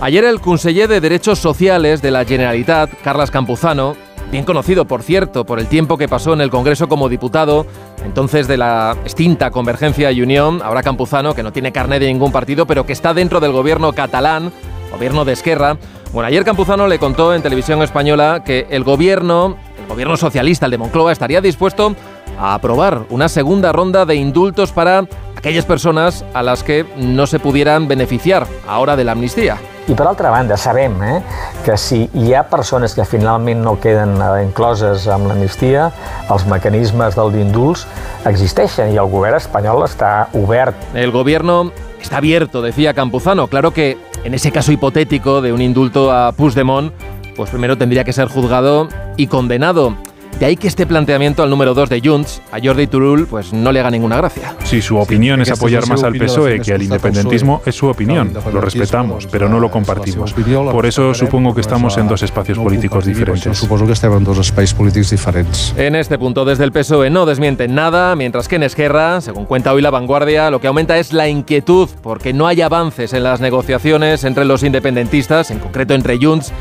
Ayer 0.01 0.25
el 0.25 0.41
conseller 0.41 0.89
de 0.89 1.01
Derechos 1.01 1.39
Sociales 1.39 2.03
de 2.03 2.11
la 2.11 2.25
Generalitat, 2.25 2.91
Carlas 3.03 3.31
Campuzano, 3.31 3.97
bien 4.31 4.45
conocido 4.45 4.85
por 4.85 5.03
cierto 5.03 5.45
por 5.45 5.59
el 5.61 5.67
tiempo 5.67 5.97
que 5.97 6.09
pasó 6.09 6.33
en 6.33 6.41
el 6.41 6.51
Congreso 6.51 6.89
como 6.89 7.09
diputado, 7.09 7.67
entonces 8.05 8.49
de 8.49 8.57
la 8.57 8.97
extinta 9.05 9.51
Convergencia 9.51 10.11
y 10.13 10.23
Unión, 10.23 10.61
ahora 10.63 10.83
Campuzano, 10.83 11.35
que 11.35 11.43
no 11.43 11.53
tiene 11.53 11.73
carnet 11.73 12.01
de 12.01 12.09
ningún 12.09 12.33
partido, 12.33 12.67
pero 12.67 12.87
que 12.87 12.93
está 12.93 13.15
dentro 13.15 13.41
del 13.41 13.53
gobierno 13.53 13.93
catalán, 13.93 14.53
gobierno 14.91 15.25
de 15.25 15.33
Esquerra. 15.33 15.77
Bueno, 16.13 16.29
ayer 16.29 16.45
Campuzano 16.45 16.87
le 16.87 16.99
contó 16.99 17.35
en 17.35 17.43
televisión 17.43 17.83
española 17.83 18.43
que 18.45 18.67
el 18.71 18.85
gobierno, 18.85 19.57
el 19.81 19.89
gobierno 19.89 20.17
socialista, 20.17 20.67
el 20.67 20.73
de 20.73 20.79
Moncloa, 20.79 21.13
estaría 21.13 21.41
dispuesto 21.41 21.95
a 22.39 22.55
aprobar 22.55 23.07
una 23.11 23.29
segunda 23.29 23.73
ronda 23.73 24.07
de 24.07 24.17
indultos 24.17 24.73
para 24.73 25.07
aquellas 25.37 25.65
personas 25.65 26.25
a 26.35 26.43
las 26.43 26.63
que 26.63 26.87
no 26.97 27.27
se 27.27 27.39
pudieran 27.39 27.89
beneficiar 27.89 28.47
ahora 28.67 28.97
de 28.97 29.05
la 29.05 29.13
amnistía. 29.13 29.59
I 29.85 29.93
per 29.93 30.07
altra 30.09 30.31
banda, 30.33 30.57
sabem 30.57 30.95
eh, 31.05 31.19
que 31.65 31.77
si 31.77 32.07
hi 32.17 32.33
ha 32.33 32.47
persones 32.49 32.95
que 32.97 33.05
finalment 33.05 33.61
no 33.61 33.75
queden 33.83 34.15
eh, 34.17 34.45
incloses 34.47 35.05
amb 35.13 35.29
l'amnistia, 35.29 35.91
els 36.33 36.47
mecanismes 36.49 37.19
del 37.19 37.35
d'indults 37.35 37.85
existeixen 38.31 38.95
i 38.95 38.97
el 39.01 39.11
govern 39.13 39.37
espanyol 39.37 39.85
està 39.85 40.31
obert. 40.41 40.79
El 40.95 41.13
gobierno 41.13 41.71
está 42.01 42.17
abierto, 42.17 42.63
decía 42.63 42.95
Campuzano. 42.95 43.49
Claro 43.49 43.73
que 43.73 43.99
en 44.25 44.33
ese 44.33 44.53
caso 44.53 44.73
hipotético 44.73 45.43
de 45.43 45.53
un 45.53 45.61
indulto 45.61 46.11
a 46.11 46.33
Puigdemont, 46.33 46.91
pues 47.37 47.51
primero 47.51 47.77
tendría 47.77 48.05
que 48.05 48.15
ser 48.15 48.29
juzgado 48.29 48.89
y 49.19 49.27
condenado. 49.27 49.95
De 50.39 50.47
ahí 50.47 50.57
que 50.57 50.67
este 50.67 50.85
planteamiento 50.85 51.43
al 51.45 51.51
número 51.51 51.75
2 51.75 51.89
de 51.89 52.01
Junts, 52.05 52.43
a 52.51 52.59
Jordi 52.63 52.89
Turul, 52.89 53.27
pues 53.27 53.53
no 53.53 53.71
le 53.71 53.79
haga 53.79 53.91
ninguna 53.91 54.17
gracia. 54.17 54.55
Si 54.65 54.83
su 54.83 54.97
opinión 54.97 55.41
es 55.41 55.51
apoyar 55.51 55.87
más 55.87 56.03
al 56.03 56.15
PSOE 56.15 56.61
que 56.61 56.73
al 56.73 56.83
independentismo, 56.83 57.63
es 57.65 57.75
su 57.75 57.87
opinión. 57.87 58.33
Lo 58.53 58.61
respetamos, 58.61 59.27
pero 59.29 59.49
no 59.49 59.61
lo 59.61 59.71
compartimos. 59.71 60.35
Por 60.35 60.87
eso 60.87 61.15
supongo 61.15 61.55
que 61.55 61.61
estamos 61.61 61.97
en 61.99 62.09
dos 62.09 62.23
espacios 62.23 62.59
políticos 62.59 63.05
diferentes. 63.05 63.57
Supongo 63.57 63.87
que 63.87 63.93
estamos 63.93 64.19
en 64.19 64.25
dos 64.25 64.39
espacios 64.39 64.75
políticos 64.75 65.11
diferentes. 65.11 65.73
En 65.77 65.95
este 65.95 66.19
punto, 66.19 66.45
desde 66.45 66.65
el 66.65 66.73
PSOE 66.73 67.11
no 67.11 67.27
desmienten 67.27 67.75
nada, 67.75 68.17
mientras 68.17 68.49
que 68.49 68.57
en 68.57 68.65
Esquerra, 68.65 69.21
según 69.21 69.47
cuenta 69.47 69.73
hoy 69.73 69.83
La 69.83 69.91
Vanguardia, 69.91 70.51
lo 70.51 70.61
que 70.61 70.67
aumenta 70.67 70.99
es 70.99 71.13
la 71.13 71.29
inquietud 71.29 71.89
porque 72.03 72.33
no 72.33 72.47
hay 72.47 72.61
avances 72.61 73.13
en 73.13 73.23
las 73.23 73.41
negociaciones 73.41 74.25
entre 74.25 74.45
los 74.45 74.63
independentistas, 74.63 75.51
en 75.51 75.61
concreto 75.61 75.95
entre 75.95 76.19
Junts 76.19 76.53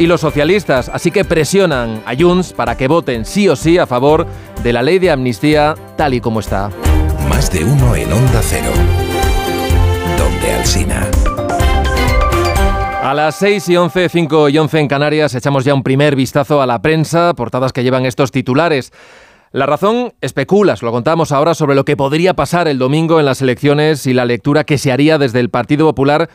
y 0.00 0.06
los 0.06 0.22
socialistas, 0.22 0.88
así 0.88 1.10
que 1.10 1.26
presionan 1.26 2.02
a 2.06 2.16
Junts 2.18 2.54
para 2.54 2.74
que 2.74 2.88
voten 2.88 3.26
sí 3.26 3.50
o 3.50 3.54
sí 3.54 3.76
a 3.76 3.86
favor 3.86 4.26
de 4.62 4.72
la 4.72 4.82
ley 4.82 4.98
de 4.98 5.10
amnistía 5.10 5.74
tal 5.98 6.14
y 6.14 6.22
como 6.22 6.40
está. 6.40 6.70
Más 7.28 7.52
de 7.52 7.62
uno 7.64 7.94
en 7.94 8.10
Onda 8.10 8.40
Cero. 8.42 8.70
Donde 10.16 10.52
Alsina. 10.54 11.06
A 13.02 13.12
las 13.12 13.34
6 13.36 13.68
y 13.68 13.76
11, 13.76 14.08
5 14.08 14.48
y 14.48 14.56
11 14.56 14.78
en 14.78 14.88
Canarias 14.88 15.34
echamos 15.34 15.66
ya 15.66 15.74
un 15.74 15.82
primer 15.82 16.16
vistazo 16.16 16.62
a 16.62 16.66
la 16.66 16.80
prensa, 16.80 17.34
portadas 17.34 17.74
que 17.74 17.82
llevan 17.82 18.06
estos 18.06 18.30
titulares. 18.30 18.92
La 19.52 19.66
razón 19.66 20.14
especula, 20.22 20.76
lo 20.80 20.92
contamos 20.92 21.30
ahora, 21.30 21.52
sobre 21.52 21.74
lo 21.74 21.84
que 21.84 21.98
podría 21.98 22.32
pasar 22.32 22.68
el 22.68 22.78
domingo 22.78 23.20
en 23.20 23.26
las 23.26 23.42
elecciones 23.42 24.06
y 24.06 24.14
la 24.14 24.24
lectura 24.24 24.64
que 24.64 24.78
se 24.78 24.92
haría 24.92 25.18
desde 25.18 25.40
el 25.40 25.50
Partido 25.50 25.86
Popular 25.86 26.30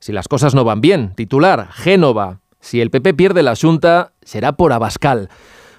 si 0.00 0.12
las 0.12 0.28
cosas 0.28 0.54
no 0.54 0.64
van 0.64 0.82
bien. 0.82 1.14
Titular, 1.14 1.68
Génova. 1.72 2.40
Si 2.66 2.80
el 2.80 2.90
PP 2.90 3.14
pierde 3.14 3.44
la 3.44 3.54
Junta, 3.54 4.10
será 4.22 4.56
por 4.56 4.72
Abascal. 4.72 5.30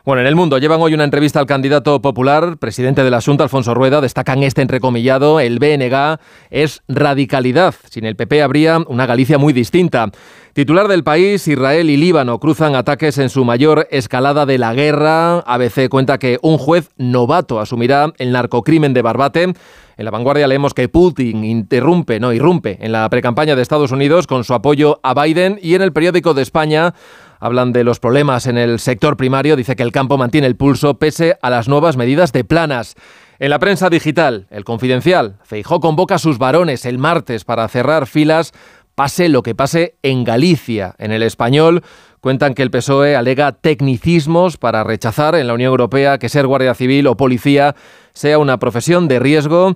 Bueno, 0.07 0.21
en 0.21 0.27
el 0.27 0.37
mundo 0.37 0.57
llevan 0.57 0.79
hoy 0.79 0.93
una 0.93 1.03
entrevista 1.03 1.41
al 1.41 1.45
candidato 1.47 2.01
popular, 2.01 2.55
presidente 2.59 3.03
de 3.03 3.11
la 3.11 3.19
Junta, 3.19 3.43
Alfonso 3.43 3.73
Rueda, 3.73 3.99
destacan 3.99 4.41
este 4.41 4.61
entrecomillado, 4.61 5.41
el 5.41 5.59
BNG 5.59 6.17
es 6.49 6.81
radicalidad. 6.87 7.75
Sin 7.89 8.05
el 8.05 8.15
PP 8.15 8.41
habría 8.41 8.79
una 8.87 9.05
Galicia 9.05 9.37
muy 9.37 9.51
distinta. 9.51 10.09
Titular 10.53 10.87
del 10.87 11.03
país, 11.03 11.45
Israel 11.49 11.89
y 11.89 11.97
Líbano 11.97 12.39
cruzan 12.39 12.73
ataques 12.75 13.17
en 13.17 13.29
su 13.29 13.43
mayor 13.43 13.85
escalada 13.91 14.45
de 14.45 14.57
la 14.57 14.73
guerra. 14.73 15.39
ABC 15.39 15.89
cuenta 15.89 16.17
que 16.19 16.39
un 16.41 16.57
juez 16.57 16.89
novato 16.95 17.59
asumirá 17.59 18.13
el 18.17 18.31
narcocrimen 18.31 18.93
de 18.93 19.01
Barbate. 19.01 19.43
En 19.43 20.05
la 20.05 20.11
vanguardia 20.11 20.47
leemos 20.47 20.73
que 20.73 20.87
Putin 20.87 21.43
interrumpe, 21.43 22.19
no, 22.19 22.31
irrumpe 22.31 22.77
en 22.79 22.91
la 22.91 23.09
precampaña 23.09 23.55
de 23.55 23.61
Estados 23.61 23.91
Unidos 23.91 24.25
con 24.25 24.43
su 24.45 24.53
apoyo 24.53 24.99
a 25.03 25.13
Biden 25.21 25.59
y 25.61 25.73
en 25.73 25.81
el 25.81 25.91
periódico 25.91 26.33
de 26.33 26.43
España 26.43 26.93
hablan 27.39 27.73
de 27.73 27.83
los 27.83 27.99
problemas 27.99 28.47
en 28.47 28.57
el 28.57 28.79
sector 28.79 29.17
primario, 29.17 29.55
dice 29.55 29.75
que 29.75 29.83
el 29.83 29.91
campo 29.91 30.17
mantiene 30.17 30.47
el 30.47 30.55
pulso 30.55 30.99
pese 30.99 31.37
a 31.41 31.49
las 31.49 31.67
nuevas 31.67 31.97
medidas 31.97 32.31
de 32.33 32.43
planas. 32.43 32.95
En 33.39 33.51
la 33.51 33.59
prensa 33.59 33.89
digital, 33.89 34.47
el 34.49 34.63
confidencial, 34.63 35.37
Feijó 35.43 35.79
convoca 35.79 36.15
a 36.15 36.19
sus 36.19 36.39
varones 36.39 36.85
el 36.85 36.97
martes 36.97 37.45
para 37.45 37.67
cerrar 37.67 38.07
filas, 38.07 38.51
pase 38.95 39.29
lo 39.29 39.43
que 39.43 39.53
pase 39.53 39.95
en 40.01 40.23
Galicia. 40.23 40.95
En 40.97 41.11
el 41.11 41.21
español 41.21 41.83
cuentan 42.19 42.55
que 42.55 42.63
el 42.63 42.71
PSOE 42.71 43.15
alega 43.15 43.51
tecnicismos 43.51 44.57
para 44.57 44.83
rechazar 44.83 45.35
en 45.35 45.45
la 45.45 45.53
Unión 45.53 45.69
Europea 45.69 46.17
que 46.17 46.29
ser 46.29 46.47
guardia 46.47 46.73
civil 46.73 47.05
o 47.05 47.15
policía 47.15 47.75
sea 48.13 48.39
una 48.39 48.57
profesión 48.57 49.07
de 49.07 49.19
riesgo. 49.19 49.75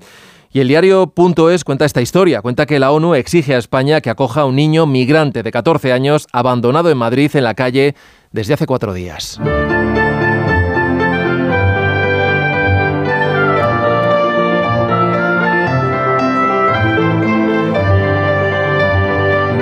Y 0.53 0.59
el 0.59 0.67
diario 0.67 1.13
es 1.49 1.63
cuenta 1.63 1.85
esta 1.85 2.01
historia. 2.01 2.41
Cuenta 2.41 2.65
que 2.65 2.79
la 2.79 2.91
ONU 2.91 3.15
exige 3.15 3.55
a 3.55 3.57
España 3.57 4.01
que 4.01 4.09
acoja 4.09 4.41
a 4.41 4.45
un 4.45 4.55
niño 4.55 4.85
migrante 4.85 5.43
de 5.43 5.51
14 5.51 5.93
años 5.93 6.27
abandonado 6.33 6.89
en 6.89 6.97
Madrid 6.97 7.31
en 7.35 7.45
la 7.45 7.53
calle 7.53 7.95
desde 8.31 8.53
hace 8.53 8.65
cuatro 8.65 8.93
días. 8.93 9.39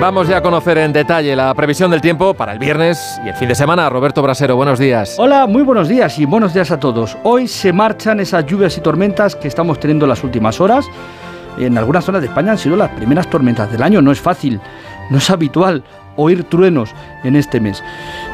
Vamos 0.00 0.28
ya 0.28 0.38
a 0.38 0.42
conocer 0.42 0.78
en 0.78 0.94
detalle 0.94 1.36
la 1.36 1.52
previsión 1.52 1.90
del 1.90 2.00
tiempo 2.00 2.32
para 2.32 2.52
el 2.52 2.58
viernes 2.58 3.20
y 3.22 3.28
el 3.28 3.34
fin 3.34 3.48
de 3.48 3.54
semana. 3.54 3.90
Roberto 3.90 4.22
Brasero, 4.22 4.56
buenos 4.56 4.78
días. 4.78 5.16
Hola, 5.18 5.46
muy 5.46 5.62
buenos 5.62 5.88
días 5.88 6.18
y 6.18 6.24
buenos 6.24 6.54
días 6.54 6.70
a 6.70 6.80
todos. 6.80 7.18
Hoy 7.22 7.46
se 7.46 7.70
marchan 7.70 8.18
esas 8.18 8.46
lluvias 8.46 8.78
y 8.78 8.80
tormentas 8.80 9.36
que 9.36 9.46
estamos 9.46 9.78
teniendo 9.78 10.06
las 10.06 10.24
últimas 10.24 10.58
horas. 10.58 10.86
En 11.58 11.76
algunas 11.76 12.06
zonas 12.06 12.22
de 12.22 12.28
España 12.28 12.52
han 12.52 12.58
sido 12.58 12.76
las 12.76 12.88
primeras 12.92 13.28
tormentas 13.28 13.70
del 13.70 13.82
año. 13.82 14.00
No 14.00 14.10
es 14.10 14.20
fácil, 14.20 14.58
no 15.10 15.18
es 15.18 15.28
habitual 15.28 15.84
oír 16.16 16.44
truenos 16.44 16.94
en 17.24 17.36
este 17.36 17.60
mes. 17.60 17.82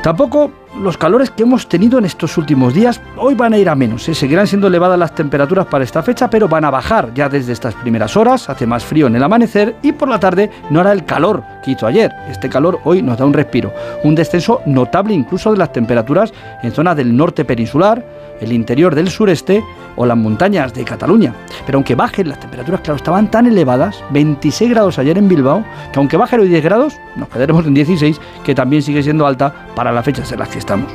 Tampoco 0.03 0.51
los 0.81 0.99
calores 0.99 1.31
que 1.31 1.45
hemos 1.45 1.69
tenido 1.69 1.99
en 1.99 2.05
estos 2.05 2.37
últimos 2.37 2.75
días 2.75 3.01
hoy 3.17 3.35
van 3.35 3.55
a 3.55 3.59
ir 3.59 3.69
a 3.69 3.75
menos. 3.75 4.09
¿eh? 4.09 4.15
Seguirán 4.15 4.47
siendo 4.47 4.67
elevadas 4.67 4.99
las 4.99 5.15
temperaturas 5.15 5.67
para 5.67 5.85
esta 5.85 6.03
fecha, 6.03 6.29
pero 6.29 6.49
van 6.49 6.65
a 6.65 6.71
bajar 6.71 7.13
ya 7.15 7.29
desde 7.29 7.53
estas 7.53 7.75
primeras 7.75 8.17
horas. 8.17 8.49
Hace 8.49 8.67
más 8.67 8.85
frío 8.85 9.07
en 9.07 9.17
el 9.17 9.23
amanecer 9.23 9.77
y 9.83 9.93
por 9.93 10.09
la 10.09 10.21
tarde 10.21 10.51
no 10.71 10.81
hará 10.81 10.93
el 10.93 11.05
calor 11.05 11.43
que 11.65 11.73
hizo 11.73 11.87
ayer. 11.87 12.13
Este 12.29 12.49
calor 12.49 12.81
hoy 12.85 13.03
nos 13.03 13.19
da 13.19 13.25
un 13.25 13.33
respiro. 13.33 13.73
Un 14.05 14.15
descenso 14.15 14.61
notable 14.67 15.15
incluso 15.15 15.53
de 15.53 15.59
las 15.59 15.73
temperaturas 15.73 16.33
en 16.63 16.73
zonas 16.73 16.97
del 16.97 17.17
norte 17.17 17.45
peninsular, 17.45 18.05
el 18.41 18.53
interior 18.53 18.95
del 18.95 19.09
sureste 19.09 19.65
o 19.97 20.05
las 20.05 20.17
montañas 20.17 20.75
de 20.75 20.85
Cataluña. 20.85 21.35
Pero 21.65 21.79
aunque 21.79 21.95
bajen 21.95 22.29
las 22.29 22.41
temperaturas, 22.41 22.83
claro, 22.83 22.97
estaban 22.97 23.31
tan 23.31 23.47
elevadas, 23.47 24.03
26 24.11 24.71
grados 24.71 24.99
ayer 24.99 25.17
en 25.17 25.29
Bilbao, 25.29 25.65
que 25.93 25.99
aunque 25.99 26.17
bajen 26.17 26.41
hoy 26.41 26.49
10 26.49 26.63
grados, 26.63 27.01
nos 27.17 27.29
quedaremos 27.29 27.67
en 27.67 27.75
16, 27.75 28.21
que 28.45 28.55
también 28.55 28.76
sigue 28.83 29.03
siendo 29.03 29.27
alta 29.27 29.53
para 29.75 29.93
las 29.93 30.05
fechas 30.05 30.31
en 30.33 30.39
las 30.39 30.49
que 30.49 30.59
estamos. 30.59 30.91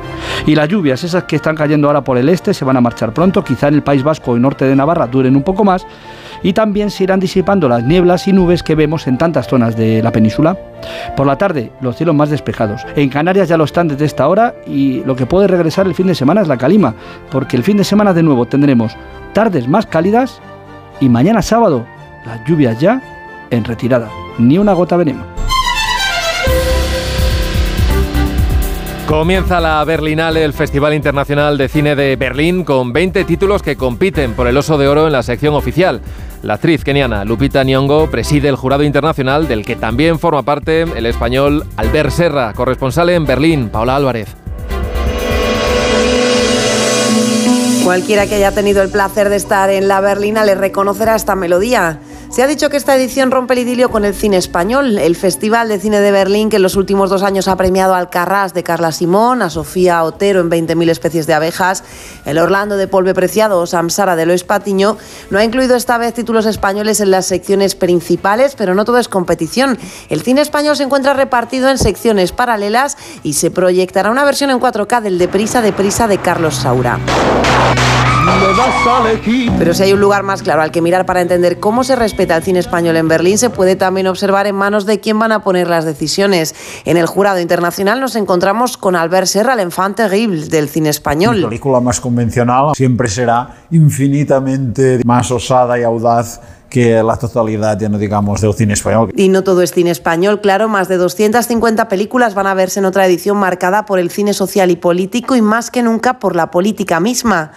Y 0.46 0.54
las 0.54 0.68
lluvias, 0.68 1.04
esas 1.04 1.24
que 1.24 1.36
están 1.36 1.56
cayendo 1.56 1.86
ahora 1.86 2.02
por 2.02 2.18
el 2.18 2.28
este, 2.28 2.54
se 2.54 2.64
van 2.64 2.76
a 2.76 2.80
marchar 2.80 3.12
pronto, 3.12 3.44
quizá 3.44 3.68
en 3.68 3.74
el 3.74 3.82
País 3.82 4.02
Vasco 4.02 4.36
y 4.36 4.40
norte 4.40 4.64
de 4.64 4.76
Navarra 4.76 5.06
duren 5.06 5.36
un 5.36 5.42
poco 5.42 5.64
más, 5.64 5.86
y 6.42 6.52
también 6.52 6.90
se 6.90 7.04
irán 7.04 7.20
disipando 7.20 7.68
las 7.68 7.84
nieblas 7.84 8.26
y 8.26 8.32
nubes 8.32 8.62
que 8.62 8.74
vemos 8.74 9.06
en 9.06 9.18
tantas 9.18 9.46
zonas 9.46 9.76
de 9.76 10.02
la 10.02 10.12
península. 10.12 10.56
Por 11.16 11.26
la 11.26 11.38
tarde, 11.38 11.70
los 11.80 11.96
cielos 11.96 12.14
más 12.14 12.30
despejados. 12.30 12.84
En 12.96 13.08
Canarias 13.08 13.48
ya 13.48 13.56
lo 13.56 13.64
están 13.64 13.88
desde 13.88 14.04
esta 14.04 14.28
hora 14.28 14.54
y 14.66 15.04
lo 15.04 15.14
que 15.14 15.26
puede 15.26 15.46
regresar 15.46 15.86
el 15.86 15.94
fin 15.94 16.08
de 16.08 16.14
semana 16.14 16.42
es 16.42 16.48
la 16.48 16.58
calima, 16.58 16.94
porque 17.30 17.56
el 17.56 17.62
fin 17.62 17.76
de 17.76 17.84
semana 17.84 18.12
de 18.12 18.22
nuevo 18.22 18.46
tendremos 18.46 18.96
tardes 19.32 19.68
más 19.68 19.86
cálidas 19.86 20.40
y 21.00 21.08
mañana 21.08 21.42
sábado 21.42 21.86
las 22.26 22.44
lluvias 22.46 22.78
ya 22.80 23.02
en 23.50 23.64
retirada. 23.64 24.08
Ni 24.38 24.58
una 24.58 24.72
gota 24.72 24.96
venimos. 24.96 25.41
Comienza 29.06 29.60
la 29.60 29.84
Berlinale, 29.84 30.44
el 30.44 30.52
Festival 30.52 30.94
Internacional 30.94 31.58
de 31.58 31.68
Cine 31.68 31.94
de 31.96 32.16
Berlín, 32.16 32.64
con 32.64 32.92
20 32.92 33.24
títulos 33.24 33.62
que 33.62 33.76
compiten 33.76 34.32
por 34.32 34.46
el 34.46 34.56
Oso 34.56 34.78
de 34.78 34.88
Oro 34.88 35.06
en 35.06 35.12
la 35.12 35.22
sección 35.22 35.54
oficial. 35.54 36.00
La 36.42 36.54
actriz 36.54 36.82
keniana 36.82 37.24
Lupita 37.24 37.62
Nyong'o 37.62 38.10
preside 38.10 38.48
el 38.48 38.56
jurado 38.56 38.84
internacional 38.84 39.48
del 39.48 39.64
que 39.64 39.76
también 39.76 40.18
forma 40.18 40.42
parte 40.42 40.82
el 40.82 41.06
español 41.06 41.66
Albert 41.76 42.10
Serra, 42.10 42.52
corresponsal 42.54 43.10
en 43.10 43.26
Berlín, 43.26 43.68
Paula 43.68 43.96
Álvarez. 43.96 44.28
Cualquiera 47.84 48.26
que 48.26 48.36
haya 48.36 48.52
tenido 48.52 48.82
el 48.82 48.90
placer 48.90 49.28
de 49.28 49.36
estar 49.36 49.68
en 49.68 49.88
la 49.88 50.00
Berlina 50.00 50.44
le 50.44 50.54
reconocerá 50.54 51.16
esta 51.16 51.34
melodía. 51.34 51.98
Se 52.32 52.42
ha 52.42 52.46
dicho 52.46 52.70
que 52.70 52.78
esta 52.78 52.96
edición 52.96 53.30
rompe 53.30 53.52
el 53.52 53.60
idilio 53.60 53.90
con 53.90 54.06
el 54.06 54.14
cine 54.14 54.38
español. 54.38 54.96
El 54.96 55.16
Festival 55.16 55.68
de 55.68 55.78
Cine 55.78 56.00
de 56.00 56.10
Berlín, 56.10 56.48
que 56.48 56.56
en 56.56 56.62
los 56.62 56.76
últimos 56.76 57.10
dos 57.10 57.22
años 57.22 57.46
ha 57.46 57.56
premiado 57.56 57.94
al 57.94 58.08
Carras 58.08 58.54
de 58.54 58.62
Carla 58.62 58.90
Simón, 58.90 59.42
a 59.42 59.50
Sofía 59.50 60.02
Otero 60.02 60.40
en 60.40 60.48
20.000 60.48 60.88
especies 60.88 61.26
de 61.26 61.34
abejas, 61.34 61.84
el 62.24 62.38
Orlando 62.38 62.78
de 62.78 62.88
Polve 62.88 63.12
Preciado 63.12 63.60
o 63.60 63.66
Samsara 63.66 64.16
de 64.16 64.24
Lois 64.24 64.44
Patiño, 64.44 64.96
no 65.28 65.38
ha 65.38 65.44
incluido 65.44 65.76
esta 65.76 65.98
vez 65.98 66.14
títulos 66.14 66.46
españoles 66.46 67.00
en 67.00 67.10
las 67.10 67.26
secciones 67.26 67.74
principales, 67.74 68.54
pero 68.56 68.74
no 68.74 68.86
todo 68.86 68.96
es 68.96 69.08
competición. 69.08 69.78
El 70.08 70.22
cine 70.22 70.40
español 70.40 70.74
se 70.74 70.84
encuentra 70.84 71.12
repartido 71.12 71.68
en 71.68 71.76
secciones 71.76 72.32
paralelas 72.32 72.96
y 73.22 73.34
se 73.34 73.50
proyectará 73.50 74.10
una 74.10 74.24
versión 74.24 74.48
en 74.48 74.58
4K 74.58 75.02
del 75.02 75.18
Deprisa, 75.18 75.60
Deprisa 75.60 76.08
de 76.08 76.16
Carlos 76.16 76.54
Saura. 76.54 76.98
Pero 79.58 79.74
si 79.74 79.82
hay 79.82 79.92
un 79.92 80.00
lugar 80.00 80.22
más 80.22 80.42
claro 80.42 80.62
al 80.62 80.70
que 80.70 80.80
mirar 80.80 81.06
para 81.06 81.20
entender 81.20 81.58
cómo 81.60 81.84
se 81.84 81.96
respeta 81.96 82.36
el 82.36 82.42
cine 82.42 82.58
español 82.58 82.96
en 82.96 83.08
Berlín, 83.08 83.38
se 83.38 83.50
puede 83.50 83.76
también 83.76 84.06
observar 84.06 84.46
en 84.46 84.54
manos 84.54 84.86
de 84.86 85.00
quién 85.00 85.18
van 85.18 85.32
a 85.32 85.42
poner 85.42 85.68
las 85.68 85.84
decisiones. 85.84 86.54
En 86.84 86.96
el 86.96 87.06
jurado 87.06 87.40
internacional 87.40 88.00
nos 88.00 88.16
encontramos 88.16 88.76
con 88.76 88.96
Albert 88.96 89.26
Serra, 89.26 89.54
el 89.54 89.60
enfant 89.60 89.96
terrible 89.96 90.46
del 90.46 90.68
cine 90.68 90.90
español. 90.90 91.40
La 91.40 91.48
película 91.48 91.80
más 91.80 92.00
convencional 92.00 92.74
siempre 92.74 93.08
será 93.08 93.66
infinitamente 93.70 95.00
más 95.04 95.30
osada 95.30 95.78
y 95.78 95.82
audaz 95.82 96.40
que 96.72 97.02
la 97.02 97.18
totalidad, 97.18 97.78
ya 97.78 97.90
no 97.90 97.98
digamos, 97.98 98.40
del 98.40 98.54
cine 98.54 98.72
español. 98.72 99.12
Y 99.14 99.28
no 99.28 99.44
todo 99.44 99.60
es 99.60 99.72
cine 99.72 99.90
español, 99.90 100.40
claro, 100.40 100.68
más 100.68 100.88
de 100.88 100.96
250 100.96 101.88
películas 101.88 102.34
van 102.34 102.46
a 102.46 102.54
verse 102.54 102.80
en 102.80 102.86
otra 102.86 103.04
edición 103.04 103.36
marcada 103.36 103.84
por 103.84 103.98
el 103.98 104.10
cine 104.10 104.32
social 104.32 104.70
y 104.70 104.76
político 104.76 105.36
y 105.36 105.42
más 105.42 105.70
que 105.70 105.82
nunca 105.82 106.18
por 106.18 106.34
la 106.34 106.50
política 106.50 106.98
misma. 106.98 107.52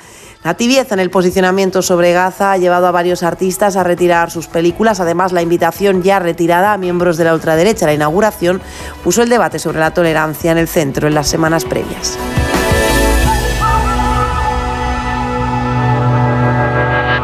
La 0.45 0.53
tibieza 0.53 0.93
en 0.93 0.99
el 0.99 1.09
posicionamiento 1.09 1.81
sobre 1.81 2.13
Gaza 2.13 2.51
ha 2.51 2.57
llevado 2.57 2.85
a 2.85 2.91
varios 2.91 3.23
artistas 3.23 3.75
a 3.77 3.83
retirar 3.83 4.29
sus 4.29 4.45
películas. 4.45 4.99
Además, 4.99 5.31
la 5.31 5.41
invitación 5.41 6.03
ya 6.03 6.19
retirada 6.19 6.71
a 6.71 6.77
miembros 6.77 7.17
de 7.17 7.23
la 7.23 7.33
ultraderecha 7.33 7.85
a 7.85 7.87
la 7.87 7.95
inauguración 7.95 8.61
puso 9.03 9.23
el 9.23 9.29
debate 9.29 9.57
sobre 9.57 9.79
la 9.79 9.91
tolerancia 9.91 10.51
en 10.51 10.59
el 10.59 10.67
centro 10.67 11.07
en 11.07 11.15
las 11.15 11.27
semanas 11.27 11.65
previas. 11.65 12.19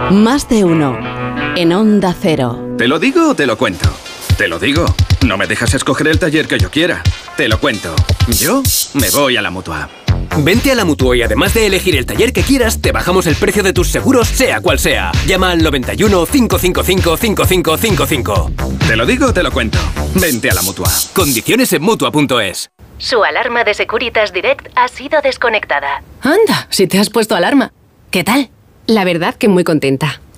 Más 0.09 0.49
de 0.49 0.63
uno. 0.63 0.97
En 1.55 1.73
Onda 1.73 2.15
Cero. 2.19 2.59
¿Te 2.79 2.87
lo 2.87 2.97
digo 2.97 3.29
o 3.29 3.35
te 3.35 3.45
lo 3.45 3.55
cuento? 3.55 3.87
Te 4.35 4.47
lo 4.47 4.57
digo. 4.57 4.83
No 5.25 5.37
me 5.37 5.47
dejas 5.47 5.73
escoger 5.73 6.07
el 6.07 6.19
taller 6.19 6.47
que 6.47 6.57
yo 6.57 6.69
quiera. 6.69 7.03
Te 7.37 7.47
lo 7.47 7.59
cuento. 7.59 7.95
Yo 8.27 8.63
me 8.93 9.09
voy 9.11 9.37
a 9.37 9.41
la 9.41 9.51
mutua. 9.51 9.89
Vente 10.37 10.71
a 10.71 10.75
la 10.75 10.85
Mutua 10.85 11.17
y 11.17 11.21
además 11.21 11.53
de 11.53 11.67
elegir 11.67 11.95
el 11.95 12.05
taller 12.05 12.31
que 12.31 12.41
quieras, 12.41 12.81
te 12.81 12.91
bajamos 12.91 13.27
el 13.27 13.35
precio 13.35 13.63
de 13.63 13.73
tus 13.73 13.89
seguros, 13.89 14.27
sea 14.27 14.61
cual 14.61 14.79
sea. 14.79 15.11
Llama 15.27 15.51
al 15.51 15.61
91 15.61 16.25
555 16.25 17.17
5555. 17.17 18.51
Te 18.87 18.95
lo 18.95 19.05
digo 19.05 19.27
o 19.27 19.33
te 19.33 19.43
lo 19.43 19.51
cuento. 19.51 19.77
Vente 20.15 20.49
a 20.49 20.53
la 20.53 20.61
Mutua. 20.61 20.89
Condiciones 21.13 21.73
en 21.73 21.81
Mutua.es. 21.81 22.69
Su 22.97 23.23
alarma 23.23 23.63
de 23.63 23.73
Securitas 23.73 24.31
Direct 24.31 24.67
ha 24.75 24.87
sido 24.87 25.21
desconectada. 25.21 26.01
Anda, 26.21 26.67
si 26.69 26.87
te 26.87 26.99
has 26.99 27.09
puesto 27.09 27.35
alarma. 27.35 27.73
¿Qué 28.09 28.23
tal? 28.23 28.49
La 28.87 29.03
verdad 29.03 29.35
que 29.35 29.47
muy 29.47 29.63
contenta. 29.63 30.21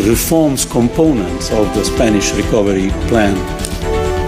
Reforms 0.00 0.66
components 0.66 1.50
of 1.50 1.72
the 1.74 1.84
Spanish 1.84 2.32
recovery 2.34 2.90
plan 3.08 3.34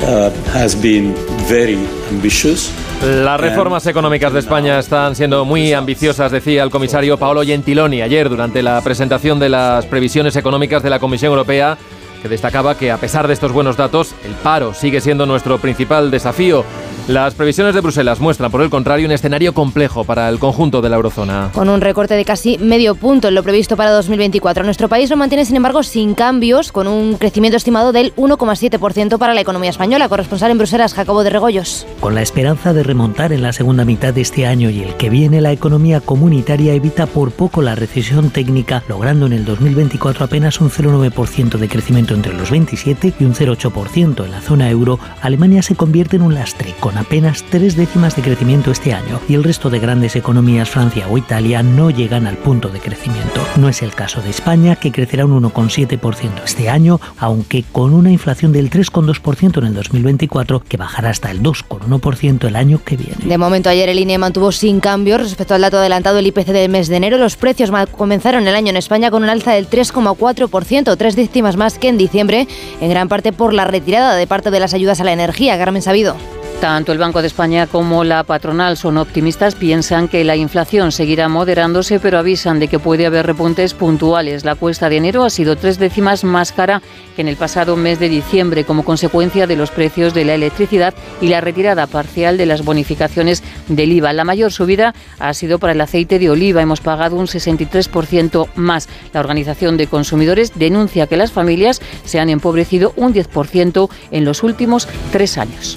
uh, 0.02 0.30
has 0.52 0.74
been 0.74 1.14
very 1.48 1.78
ambitious. 2.10 2.70
Las 3.02 3.38
reformas 3.40 3.86
económicas 3.86 4.32
de 4.32 4.38
España 4.38 4.78
están 4.78 5.14
siendo 5.14 5.44
muy 5.44 5.72
ambiciosas, 5.72 6.32
decía 6.32 6.62
el 6.62 6.70
comisario 6.70 7.18
Paolo 7.18 7.42
Gentiloni 7.42 8.00
ayer 8.00 8.28
durante 8.28 8.62
la 8.62 8.80
presentación 8.80 9.38
de 9.38 9.50
las 9.50 9.84
previsiones 9.86 10.34
económicas 10.36 10.82
de 10.82 10.90
la 10.90 10.98
Comisión 10.98 11.30
Europea, 11.30 11.76
que 12.22 12.28
destacaba 12.28 12.76
que 12.76 12.90
a 12.90 12.96
pesar 12.96 13.26
de 13.26 13.34
estos 13.34 13.52
buenos 13.52 13.76
datos, 13.76 14.14
el 14.24 14.32
paro 14.32 14.72
sigue 14.72 15.00
siendo 15.00 15.26
nuestro 15.26 15.58
principal 15.58 16.10
desafío. 16.10 16.64
Las 17.08 17.34
previsiones 17.34 17.72
de 17.72 17.80
Bruselas 17.80 18.18
muestran, 18.18 18.50
por 18.50 18.62
el 18.62 18.68
contrario, 18.68 19.06
un 19.06 19.12
escenario 19.12 19.54
complejo 19.54 20.02
para 20.02 20.28
el 20.28 20.40
conjunto 20.40 20.82
de 20.82 20.88
la 20.88 20.96
eurozona. 20.96 21.50
Con 21.54 21.68
un 21.68 21.80
recorte 21.80 22.14
de 22.14 22.24
casi 22.24 22.58
medio 22.58 22.96
punto 22.96 23.28
en 23.28 23.36
lo 23.36 23.44
previsto 23.44 23.76
para 23.76 23.92
2024. 23.92 24.64
Nuestro 24.64 24.88
país 24.88 25.08
lo 25.08 25.16
mantiene, 25.16 25.44
sin 25.44 25.54
embargo, 25.54 25.84
sin 25.84 26.14
cambios, 26.14 26.72
con 26.72 26.88
un 26.88 27.16
crecimiento 27.16 27.56
estimado 27.56 27.92
del 27.92 28.12
1,7% 28.16 29.18
para 29.18 29.34
la 29.34 29.40
economía 29.40 29.70
española. 29.70 30.08
Corresponsal 30.08 30.50
en 30.50 30.58
Bruselas, 30.58 30.94
Jacobo 30.94 31.22
de 31.22 31.30
Regoyos. 31.30 31.86
Con 32.00 32.16
la 32.16 32.22
esperanza 32.22 32.72
de 32.72 32.82
remontar 32.82 33.32
en 33.32 33.42
la 33.42 33.52
segunda 33.52 33.84
mitad 33.84 34.12
de 34.12 34.22
este 34.22 34.44
año 34.44 34.68
y 34.68 34.82
el 34.82 34.96
que 34.96 35.08
viene, 35.08 35.40
la 35.40 35.52
economía 35.52 36.00
comunitaria 36.00 36.74
evita 36.74 37.06
por 37.06 37.30
poco 37.30 37.62
la 37.62 37.76
recesión 37.76 38.30
técnica, 38.30 38.82
logrando 38.88 39.26
en 39.26 39.32
el 39.32 39.44
2024 39.44 40.24
apenas 40.24 40.60
un 40.60 40.70
0,9% 40.70 41.56
de 41.56 41.68
crecimiento 41.68 42.14
entre 42.14 42.34
los 42.34 42.50
27 42.50 43.14
y 43.20 43.24
un 43.24 43.34
0,8% 43.34 44.24
en 44.24 44.30
la 44.32 44.40
zona 44.40 44.68
euro. 44.70 44.98
Alemania 45.22 45.62
se 45.62 45.76
convierte 45.76 46.16
en 46.16 46.22
un 46.22 46.34
lastre, 46.34 46.74
con 46.80 46.95
apenas 46.98 47.44
tres 47.50 47.76
décimas 47.76 48.16
de 48.16 48.22
crecimiento 48.22 48.70
este 48.70 48.92
año 48.92 49.20
y 49.28 49.34
el 49.34 49.44
resto 49.44 49.70
de 49.70 49.78
grandes 49.78 50.16
economías, 50.16 50.68
Francia 50.68 51.06
o 51.08 51.18
Italia, 51.18 51.62
no 51.62 51.90
llegan 51.90 52.26
al 52.26 52.36
punto 52.36 52.68
de 52.68 52.80
crecimiento. 52.80 53.40
No 53.56 53.68
es 53.68 53.82
el 53.82 53.94
caso 53.94 54.20
de 54.22 54.30
España, 54.30 54.76
que 54.76 54.92
crecerá 54.92 55.24
un 55.24 55.42
1,7% 55.42 56.44
este 56.44 56.68
año, 56.68 57.00
aunque 57.18 57.64
con 57.72 57.94
una 57.94 58.10
inflación 58.10 58.52
del 58.52 58.70
3,2% 58.70 59.58
en 59.58 59.64
el 59.64 59.74
2024, 59.74 60.60
que 60.60 60.76
bajará 60.76 61.10
hasta 61.10 61.30
el 61.30 61.42
2,1% 61.42 62.46
el 62.46 62.56
año 62.56 62.82
que 62.84 62.96
viene. 62.96 63.24
De 63.24 63.38
momento, 63.38 63.70
ayer 63.70 63.88
el 63.88 63.98
INE 63.98 64.18
mantuvo 64.18 64.52
sin 64.52 64.80
cambios 64.80 65.20
respecto 65.20 65.54
al 65.54 65.62
dato 65.62 65.78
adelantado 65.78 66.16
del 66.16 66.26
IPC 66.26 66.46
del 66.46 66.70
mes 66.70 66.88
de 66.88 66.96
enero. 66.96 67.18
Los 67.18 67.36
precios 67.36 67.70
comenzaron 67.92 68.46
el 68.46 68.54
año 68.54 68.70
en 68.70 68.76
España 68.76 69.10
con 69.10 69.22
un 69.22 69.28
alza 69.28 69.52
del 69.52 69.68
3,4%, 69.68 70.96
tres 70.96 71.16
décimas 71.16 71.56
más 71.56 71.78
que 71.78 71.88
en 71.88 71.98
diciembre, 71.98 72.46
en 72.80 72.90
gran 72.90 73.08
parte 73.08 73.32
por 73.32 73.52
la 73.52 73.64
retirada 73.64 74.14
de 74.14 74.26
parte 74.26 74.50
de 74.50 74.60
las 74.60 74.74
ayudas 74.74 75.00
a 75.00 75.04
la 75.04 75.12
energía. 75.12 75.58
Carmen 75.58 75.82
Sabido. 75.82 76.16
Tanto 76.60 76.90
el 76.90 76.98
Banco 76.98 77.20
de 77.20 77.26
España 77.26 77.66
como 77.66 78.02
la 78.02 78.24
patronal 78.24 78.78
son 78.78 78.96
optimistas, 78.96 79.54
piensan 79.54 80.08
que 80.08 80.24
la 80.24 80.36
inflación 80.36 80.90
seguirá 80.90 81.28
moderándose, 81.28 82.00
pero 82.00 82.18
avisan 82.18 82.58
de 82.58 82.68
que 82.68 82.78
puede 82.78 83.04
haber 83.04 83.26
repuntes 83.26 83.74
puntuales. 83.74 84.44
La 84.44 84.54
cuesta 84.54 84.88
de 84.88 84.96
enero 84.96 85.22
ha 85.24 85.30
sido 85.30 85.56
tres 85.56 85.78
décimas 85.78 86.24
más 86.24 86.52
cara 86.52 86.80
que 87.14 87.20
en 87.20 87.28
el 87.28 87.36
pasado 87.36 87.76
mes 87.76 88.00
de 88.00 88.08
diciembre, 88.08 88.64
como 88.64 88.84
consecuencia 88.84 89.46
de 89.46 89.54
los 89.54 89.70
precios 89.70 90.14
de 90.14 90.24
la 90.24 90.34
electricidad 90.34 90.94
y 91.20 91.28
la 91.28 91.42
retirada 91.42 91.86
parcial 91.86 92.38
de 92.38 92.46
las 92.46 92.64
bonificaciones 92.64 93.42
del 93.68 93.92
IVA. 93.92 94.14
La 94.14 94.24
mayor 94.24 94.50
subida 94.50 94.94
ha 95.18 95.34
sido 95.34 95.58
para 95.58 95.74
el 95.74 95.80
aceite 95.82 96.18
de 96.18 96.30
oliva. 96.30 96.62
Hemos 96.62 96.80
pagado 96.80 97.16
un 97.16 97.26
63% 97.26 98.48
más. 98.54 98.88
La 99.12 99.20
Organización 99.20 99.76
de 99.76 99.88
Consumidores 99.88 100.52
denuncia 100.54 101.06
que 101.06 101.18
las 101.18 101.32
familias 101.32 101.82
se 102.04 102.18
han 102.18 102.30
empobrecido 102.30 102.94
un 102.96 103.12
10% 103.12 103.90
en 104.10 104.24
los 104.24 104.42
últimos 104.42 104.88
tres 105.12 105.36
años. 105.36 105.76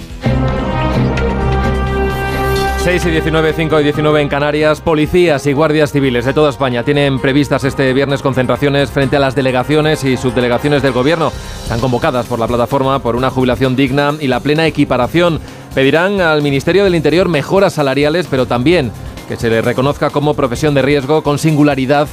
6 2.83 3.05
y 3.07 3.11
19, 3.11 3.53
5 3.53 3.81
y 3.81 3.83
19 3.83 4.21
en 4.21 4.29
Canarias, 4.29 4.79
policías 4.79 5.45
y 5.45 5.51
guardias 5.51 5.91
civiles 5.91 6.23
de 6.23 6.33
toda 6.33 6.49
España 6.49 6.83
tienen 6.83 7.19
previstas 7.19 7.65
este 7.65 7.91
viernes 7.91 8.21
concentraciones 8.21 8.89
frente 8.89 9.17
a 9.17 9.19
las 9.19 9.35
delegaciones 9.35 10.05
y 10.05 10.15
subdelegaciones 10.15 10.81
del 10.81 10.93
gobierno. 10.93 11.33
Están 11.61 11.81
convocadas 11.81 12.25
por 12.25 12.39
la 12.39 12.47
plataforma 12.47 12.99
por 12.99 13.17
una 13.17 13.31
jubilación 13.31 13.75
digna 13.75 14.13
y 14.19 14.27
la 14.27 14.39
plena 14.39 14.65
equiparación. 14.65 15.41
Pedirán 15.75 16.21
al 16.21 16.41
Ministerio 16.41 16.85
del 16.85 16.95
Interior 16.95 17.27
mejoras 17.27 17.73
salariales, 17.73 18.27
pero 18.31 18.45
también 18.45 18.91
que 19.27 19.35
se 19.35 19.49
le 19.49 19.61
reconozca 19.61 20.09
como 20.09 20.33
profesión 20.33 20.73
de 20.73 20.81
riesgo 20.81 21.21
con 21.21 21.37
singularidad 21.37 22.07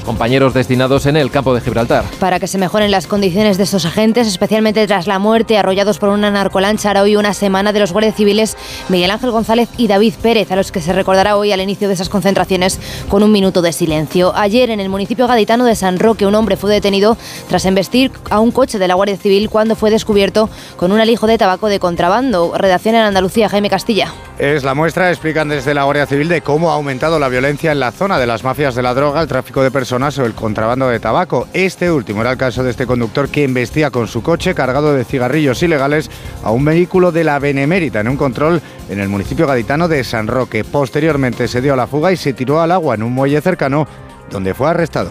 los 0.00 0.06
compañeros 0.06 0.54
destinados 0.54 1.04
en 1.04 1.16
el 1.16 1.30
campo 1.30 1.54
de 1.54 1.60
Gibraltar. 1.60 2.04
Para 2.18 2.40
que 2.40 2.46
se 2.46 2.56
mejoren 2.56 2.90
las 2.90 3.06
condiciones 3.06 3.58
de 3.58 3.64
estos 3.64 3.84
agentes, 3.84 4.26
especialmente 4.26 4.86
tras 4.86 5.06
la 5.06 5.18
muerte 5.18 5.58
arrollados 5.58 5.98
por 5.98 6.08
una 6.08 6.30
narcolancha, 6.30 6.90
hará 6.90 7.02
hoy 7.02 7.16
una 7.16 7.34
semana 7.34 7.74
de 7.74 7.80
los 7.80 7.92
guardias 7.92 8.14
civiles 8.14 8.56
Miguel 8.88 9.10
Ángel 9.10 9.30
González 9.30 9.68
y 9.76 9.88
David 9.88 10.14
Pérez, 10.22 10.50
a 10.52 10.56
los 10.56 10.72
que 10.72 10.80
se 10.80 10.94
recordará 10.94 11.36
hoy 11.36 11.52
al 11.52 11.60
inicio 11.60 11.86
de 11.86 11.94
esas 11.94 12.08
concentraciones 12.08 12.80
con 13.08 13.22
un 13.22 13.30
minuto 13.30 13.60
de 13.60 13.74
silencio. 13.74 14.32
Ayer 14.34 14.70
en 14.70 14.80
el 14.80 14.88
municipio 14.88 15.26
gaditano 15.26 15.66
de 15.66 15.74
San 15.74 15.98
Roque, 15.98 16.24
un 16.24 16.34
hombre 16.34 16.56
fue 16.56 16.72
detenido 16.72 17.18
tras 17.48 17.66
embestir 17.66 18.10
a 18.30 18.40
un 18.40 18.52
coche 18.52 18.78
de 18.78 18.88
la 18.88 18.94
Guardia 18.94 19.18
Civil 19.18 19.50
cuando 19.50 19.76
fue 19.76 19.90
descubierto 19.90 20.48
con 20.76 20.92
un 20.92 21.00
alijo 21.00 21.26
de 21.26 21.36
tabaco 21.36 21.68
de 21.68 21.78
contrabando. 21.78 22.54
Redacción 22.56 22.94
en 22.94 23.02
Andalucía, 23.02 23.50
Jaime 23.50 23.68
Castilla. 23.68 24.14
Es 24.38 24.64
la 24.64 24.74
muestra, 24.74 25.10
explican 25.10 25.50
desde 25.50 25.74
la 25.74 25.84
Guardia 25.84 26.06
Civil, 26.06 26.28
de 26.28 26.40
cómo 26.40 26.70
ha 26.70 26.74
aumentado 26.74 27.18
la 27.18 27.28
violencia 27.28 27.72
en 27.72 27.80
la 27.80 27.92
zona 27.92 28.18
de 28.18 28.26
las 28.26 28.44
mafias 28.44 28.74
de 28.74 28.82
la 28.82 28.94
droga, 28.94 29.20
el 29.20 29.28
tráfico 29.28 29.62
de 29.62 29.70
personas 29.70 29.89
el 29.92 30.34
contrabando 30.34 30.88
de 30.88 31.00
tabaco. 31.00 31.48
Este 31.52 31.90
último 31.90 32.20
era 32.20 32.30
el 32.30 32.38
caso 32.38 32.62
de 32.62 32.70
este 32.70 32.86
conductor 32.86 33.28
que 33.28 33.42
embestía 33.42 33.90
con 33.90 34.06
su 34.06 34.22
coche 34.22 34.54
cargado 34.54 34.94
de 34.94 35.04
cigarrillos 35.04 35.62
ilegales 35.64 36.08
a 36.44 36.52
un 36.52 36.64
vehículo 36.64 37.10
de 37.10 37.24
la 37.24 37.40
Benemérita 37.40 37.98
en 37.98 38.08
un 38.08 38.16
control 38.16 38.62
en 38.88 39.00
el 39.00 39.08
municipio 39.08 39.48
gaditano 39.48 39.88
de 39.88 40.04
San 40.04 40.28
Roque. 40.28 40.62
Posteriormente 40.62 41.48
se 41.48 41.60
dio 41.60 41.72
a 41.72 41.76
la 41.76 41.88
fuga 41.88 42.12
y 42.12 42.16
se 42.16 42.32
tiró 42.32 42.60
al 42.60 42.70
agua 42.70 42.94
en 42.94 43.02
un 43.02 43.12
muelle 43.12 43.40
cercano 43.40 43.88
donde 44.30 44.54
fue 44.54 44.70
arrestado. 44.70 45.10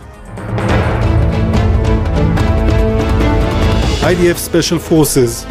IDF 4.10 4.40
Special 4.40 4.80
Forces 4.80 5.46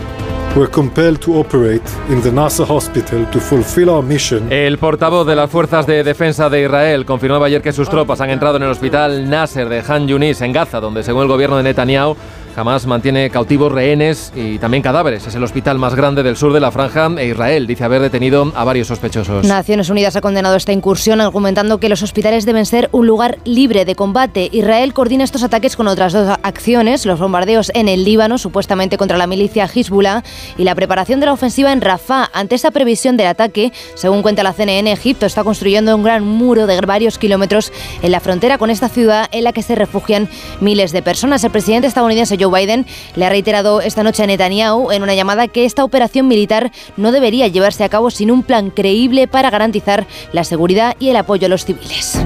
El 4.50 4.76
portavoz 4.78 5.24
de 5.24 5.36
las 5.36 5.48
Fuerzas 5.48 5.86
de 5.86 6.02
Defensa 6.02 6.50
de 6.50 6.64
Israel 6.64 7.04
confirmaba 7.04 7.46
ayer 7.46 7.62
que 7.62 7.72
sus 7.72 7.88
tropas 7.88 8.20
han 8.20 8.30
entrado 8.30 8.56
en 8.56 8.64
el 8.64 8.70
hospital 8.70 9.30
Nasser 9.30 9.68
de 9.68 9.84
Han 9.86 10.08
Yunis 10.08 10.40
en 10.40 10.52
Gaza, 10.52 10.80
donde 10.80 11.04
según 11.04 11.22
el 11.22 11.28
gobierno 11.28 11.58
de 11.58 11.62
Netanyahu 11.62 12.16
Hamas 12.58 12.86
mantiene 12.86 13.30
cautivos 13.30 13.70
rehenes 13.70 14.32
y 14.34 14.58
también 14.58 14.82
cadáveres. 14.82 15.24
Es 15.28 15.34
el 15.36 15.44
hospital 15.44 15.78
más 15.78 15.94
grande 15.94 16.24
del 16.24 16.36
sur 16.36 16.52
de 16.52 16.58
la 16.58 16.72
franja 16.72 17.08
e 17.16 17.26
Israel 17.28 17.68
dice 17.68 17.84
haber 17.84 18.02
detenido 18.02 18.52
a 18.56 18.64
varios 18.64 18.88
sospechosos. 18.88 19.46
Naciones 19.46 19.90
Unidas 19.90 20.16
ha 20.16 20.20
condenado 20.20 20.56
esta 20.56 20.72
incursión 20.72 21.20
argumentando 21.20 21.78
que 21.78 21.88
los 21.88 22.02
hospitales 22.02 22.46
deben 22.46 22.66
ser 22.66 22.88
un 22.90 23.06
lugar 23.06 23.38
libre 23.44 23.84
de 23.84 23.94
combate. 23.94 24.48
Israel 24.50 24.92
coordina 24.92 25.22
estos 25.22 25.44
ataques 25.44 25.76
con 25.76 25.86
otras 25.86 26.12
dos 26.12 26.36
acciones, 26.42 27.06
los 27.06 27.20
bombardeos 27.20 27.70
en 27.74 27.86
el 27.86 28.02
Líbano, 28.02 28.38
supuestamente 28.38 28.98
contra 28.98 29.18
la 29.18 29.28
milicia 29.28 29.70
Hezbollah, 29.72 30.24
y 30.56 30.64
la 30.64 30.74
preparación 30.74 31.20
de 31.20 31.26
la 31.26 31.34
ofensiva 31.34 31.72
en 31.72 31.80
Rafah. 31.80 32.28
Ante 32.32 32.56
esa 32.56 32.72
previsión 32.72 33.16
del 33.16 33.28
ataque, 33.28 33.72
según 33.94 34.22
cuenta 34.22 34.42
la 34.42 34.52
CNN, 34.52 34.90
Egipto 34.90 35.26
está 35.26 35.44
construyendo 35.44 35.94
un 35.94 36.02
gran 36.02 36.24
muro 36.24 36.66
de 36.66 36.80
varios 36.80 37.18
kilómetros 37.18 37.72
en 38.02 38.10
la 38.10 38.18
frontera 38.18 38.58
con 38.58 38.70
esta 38.70 38.88
ciudad 38.88 39.28
en 39.30 39.44
la 39.44 39.52
que 39.52 39.62
se 39.62 39.76
refugian 39.76 40.28
miles 40.60 40.90
de 40.90 41.02
personas. 41.02 41.44
El 41.44 41.52
presidente 41.52 41.86
estadounidense 41.86 42.36
Joe 42.38 42.47
Biden 42.47 42.85
le 43.15 43.25
ha 43.25 43.29
reiterado 43.29 43.81
esta 43.81 44.03
noche 44.03 44.23
a 44.23 44.27
Netanyahu 44.27 44.91
en 44.91 45.03
una 45.03 45.15
llamada 45.15 45.47
que 45.47 45.65
esta 45.65 45.83
operación 45.83 46.27
militar 46.27 46.71
no 46.97 47.11
debería 47.11 47.47
llevarse 47.47 47.83
a 47.83 47.89
cabo 47.89 48.11
sin 48.11 48.31
un 48.31 48.43
plan 48.43 48.69
creíble 48.69 49.27
para 49.27 49.49
garantizar 49.49 50.05
la 50.31 50.43
seguridad 50.43 50.95
y 50.99 51.09
el 51.09 51.15
apoyo 51.15 51.47
a 51.47 51.49
los 51.49 51.65
civiles. 51.65 52.19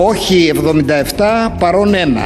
Όχι 0.00 0.52
77 0.54 1.24
παρόν 1.58 1.88
1. 1.88 2.20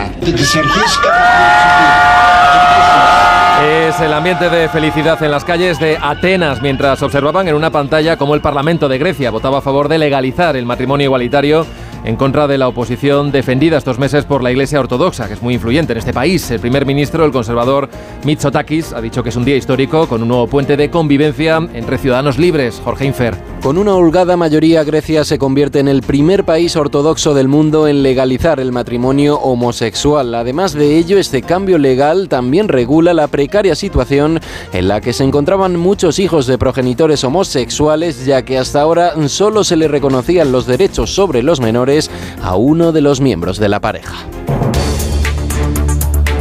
Es 3.63 4.01
el 4.01 4.13
ambiente 4.13 4.51
de 4.51 4.69
felicidad 4.69 5.23
en 5.23 5.31
las 5.31 5.45
calles 5.45 5.79
de 5.79 5.97
Atenas 5.97 6.61
mientras 6.61 7.03
observaban 7.03 7.49
en 7.49 7.55
una 7.55 7.71
pantalla 7.71 8.17
cómo 8.17 8.35
el 8.35 8.43
Parlamento 8.43 8.89
de 8.89 8.99
Grecia 8.99 9.31
votaba 9.31 9.59
a 9.59 9.61
favor 9.63 9.89
de 9.89 9.99
legalizar 9.99 10.57
el 10.57 10.67
matrimonio 10.67 11.07
igualitario 11.07 11.65
en 12.08 12.16
contra 12.16 12.48
de 12.48 12.58
la 12.58 12.70
oposición 12.70 13.34
defendida 13.34 13.78
estos 13.78 14.00
meses 14.00 14.24
por 14.24 14.42
la 14.42 14.50
Iglesia 14.50 14.80
Ortodoxa, 14.80 15.28
que 15.28 15.34
es 15.34 15.42
muy 15.42 15.56
influyente 15.56 15.92
en 15.92 16.00
este 16.00 16.14
país. 16.14 16.50
El 16.52 16.62
primer 16.62 16.86
ministro, 16.86 17.26
el 17.26 17.34
conservador 17.34 17.90
Mitsotakis, 18.24 18.94
ha 18.94 19.02
dicho 19.02 19.24
que 19.24 19.30
es 19.30 19.36
un 19.36 19.44
día 19.44 19.58
histórico 19.58 20.08
con 20.08 20.22
un 20.22 20.30
nuevo 20.30 20.48
puente 20.48 20.78
de 20.78 20.90
convivencia 20.90 21.58
entre 21.74 21.98
ciudadanos 21.98 22.38
libres. 22.38 22.82
Jorge 22.82 23.04
Infer. 23.06 23.36
Con 23.62 23.78
una 23.78 23.94
holgada 23.96 24.38
mayoría, 24.38 24.86
Grecia 24.86 25.26
se 25.26 25.38
convierte 25.38 25.80
en 25.80 25.90
el 25.90 26.02
primer 26.02 26.46
país 26.46 26.78
ortodoxo 26.78 27.34
del 27.34 27.50
mundo 27.50 27.90
en 27.90 28.04
legalizar 28.04 28.62
el 28.62 28.72
matrimonio 28.72 29.38
homosexual. 29.40 30.34
Además 30.34 30.74
de 30.74 30.98
ello, 30.98 31.18
este 31.18 31.42
cambio 31.42 31.78
legal 31.78 32.30
también 32.30 32.70
regula 32.70 33.14
la 33.14 33.28
precaria 33.28 33.76
situación 33.76 34.40
en 34.72 34.88
la 34.88 35.02
que 35.02 35.12
se 35.12 35.26
encontraban 35.26 35.76
muchos 35.76 36.20
hijos 36.20 36.48
de 36.48 36.58
progenitores 36.58 37.26
homosexuales, 37.26 38.26
ya 38.26 38.44
que 38.44 38.58
hasta 38.58 38.80
ahora 38.80 39.12
solo 39.28 39.66
se 39.66 39.76
le 39.76 39.90
reconocían 39.90 40.54
los 40.54 40.66
derechos 40.68 41.14
sobre 41.14 41.44
los 41.44 41.60
menores 41.60 41.97
a 42.42 42.56
uno 42.56 42.92
de 42.92 43.02
los 43.02 43.22
miembros 43.22 43.58
de 43.58 43.70
la 43.70 43.80
pareja. 43.80 44.16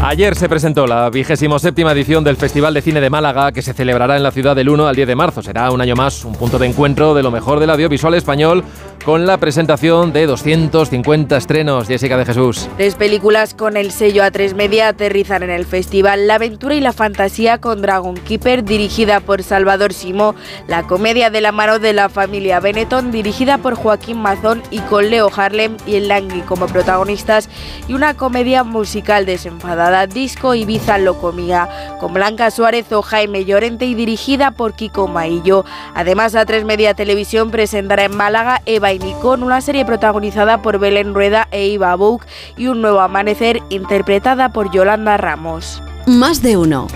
Ayer 0.03 0.37
se 0.37 0.49
presentó 0.49 0.87
la 0.87 1.11
vigésimo 1.11 1.59
séptima 1.59 1.91
edición 1.91 2.23
del 2.23 2.37
Festival 2.37 2.73
de 2.75 2.81
Cine 2.81 3.01
de 3.01 3.11
Málaga, 3.11 3.51
que 3.51 3.61
se 3.61 3.73
celebrará 3.73 4.17
en 4.17 4.23
la 4.23 4.31
ciudad 4.31 4.55
del 4.55 4.69
1 4.69 4.87
al 4.87 4.95
10 4.95 5.09
de 5.09 5.17
marzo. 5.17 5.43
Será 5.43 5.73
un 5.73 5.81
año 5.81 5.97
más 5.97 6.25
un 6.25 6.35
punto 6.37 6.61
de 6.61 6.67
encuentro 6.67 7.13
de 7.13 7.25
lo 7.25 7.33
mejor 7.33 7.59
del 7.59 7.71
audiovisual 7.71 8.15
español, 8.15 8.63
con 9.07 9.25
la 9.25 9.39
presentación 9.39 10.13
de 10.13 10.27
250 10.27 11.37
estrenos. 11.37 11.87
Jessica 11.87 12.17
de 12.17 12.25
Jesús. 12.25 12.69
Tres 12.77 12.97
películas 12.97 13.55
con 13.55 13.77
el 13.77 13.93
sello 13.93 14.25
A3 14.25 14.57
Media 14.57 14.89
aterrizan 14.89 15.45
en 15.45 15.51
el 15.51 15.65
festival. 15.65 16.27
La 16.27 16.35
aventura 16.35 16.75
y 16.75 16.81
la 16.81 16.93
fantasía 16.93 17.59
con 17.59 17.83
Dragon 17.83 18.17
Keeper, 18.17 18.65
dirigida 18.65 19.21
por 19.21 19.45
Salvador 19.45 19.93
Simó. 19.93 20.35
La 20.67 20.89
comedia 20.89 21.31
de 21.31 21.41
la 21.41 21.53
mano 21.53 21.79
de 21.79 21.93
la 21.93 22.09
familia 22.09 22.59
Benetton, 22.59 23.13
dirigida 23.13 23.59
por 23.59 23.77
Joaquín 23.77 24.19
Mazón 24.19 24.61
y 24.73 24.81
con 24.81 25.09
Leo 25.09 25.31
Harlem 25.33 25.77
y 25.87 25.95
el 25.95 26.09
Langui 26.09 26.41
como 26.41 26.67
protagonistas. 26.67 27.49
Y 27.87 27.95
una 27.95 28.15
comedia 28.15 28.65
musical 28.65 29.25
desenfadada, 29.25 30.09
Disco 30.09 30.57
Ibiza 30.57 30.99
Locomía, 30.99 31.69
con 32.01 32.13
Blanca 32.13 32.51
Suárez 32.51 32.91
o 32.91 33.03
Jaime 33.03 33.45
Llorente 33.45 33.87
y 33.87 33.95
dirigida 33.95 34.51
por 34.51 34.75
Kiko 34.75 35.07
Maillo. 35.07 35.65
Además, 35.95 36.35
A3 36.35 36.65
Media 36.65 36.95
Televisión 36.95 37.53
presentará 37.53 38.03
en 38.03 38.17
Málaga 38.17 38.63
Eva 38.67 38.96
Nicón, 38.99 39.43
una 39.43 39.61
serie 39.61 39.85
protagonizada 39.85 40.63
por 40.63 40.79
Belén 40.79 41.15
Rueda 41.15 41.49
e 41.51 41.67
Iva 41.67 41.95
Bouk 41.97 42.25
y 42.57 42.69
Un 42.69 42.81
Nuevo 42.83 43.01
Amanecer 43.01 43.63
interpretada 43.69 44.51
por 44.51 44.71
Yolanda 44.71 45.17
Ramos. 45.17 45.83
Más 46.07 46.43
de 46.43 46.57
uno. 46.57 46.87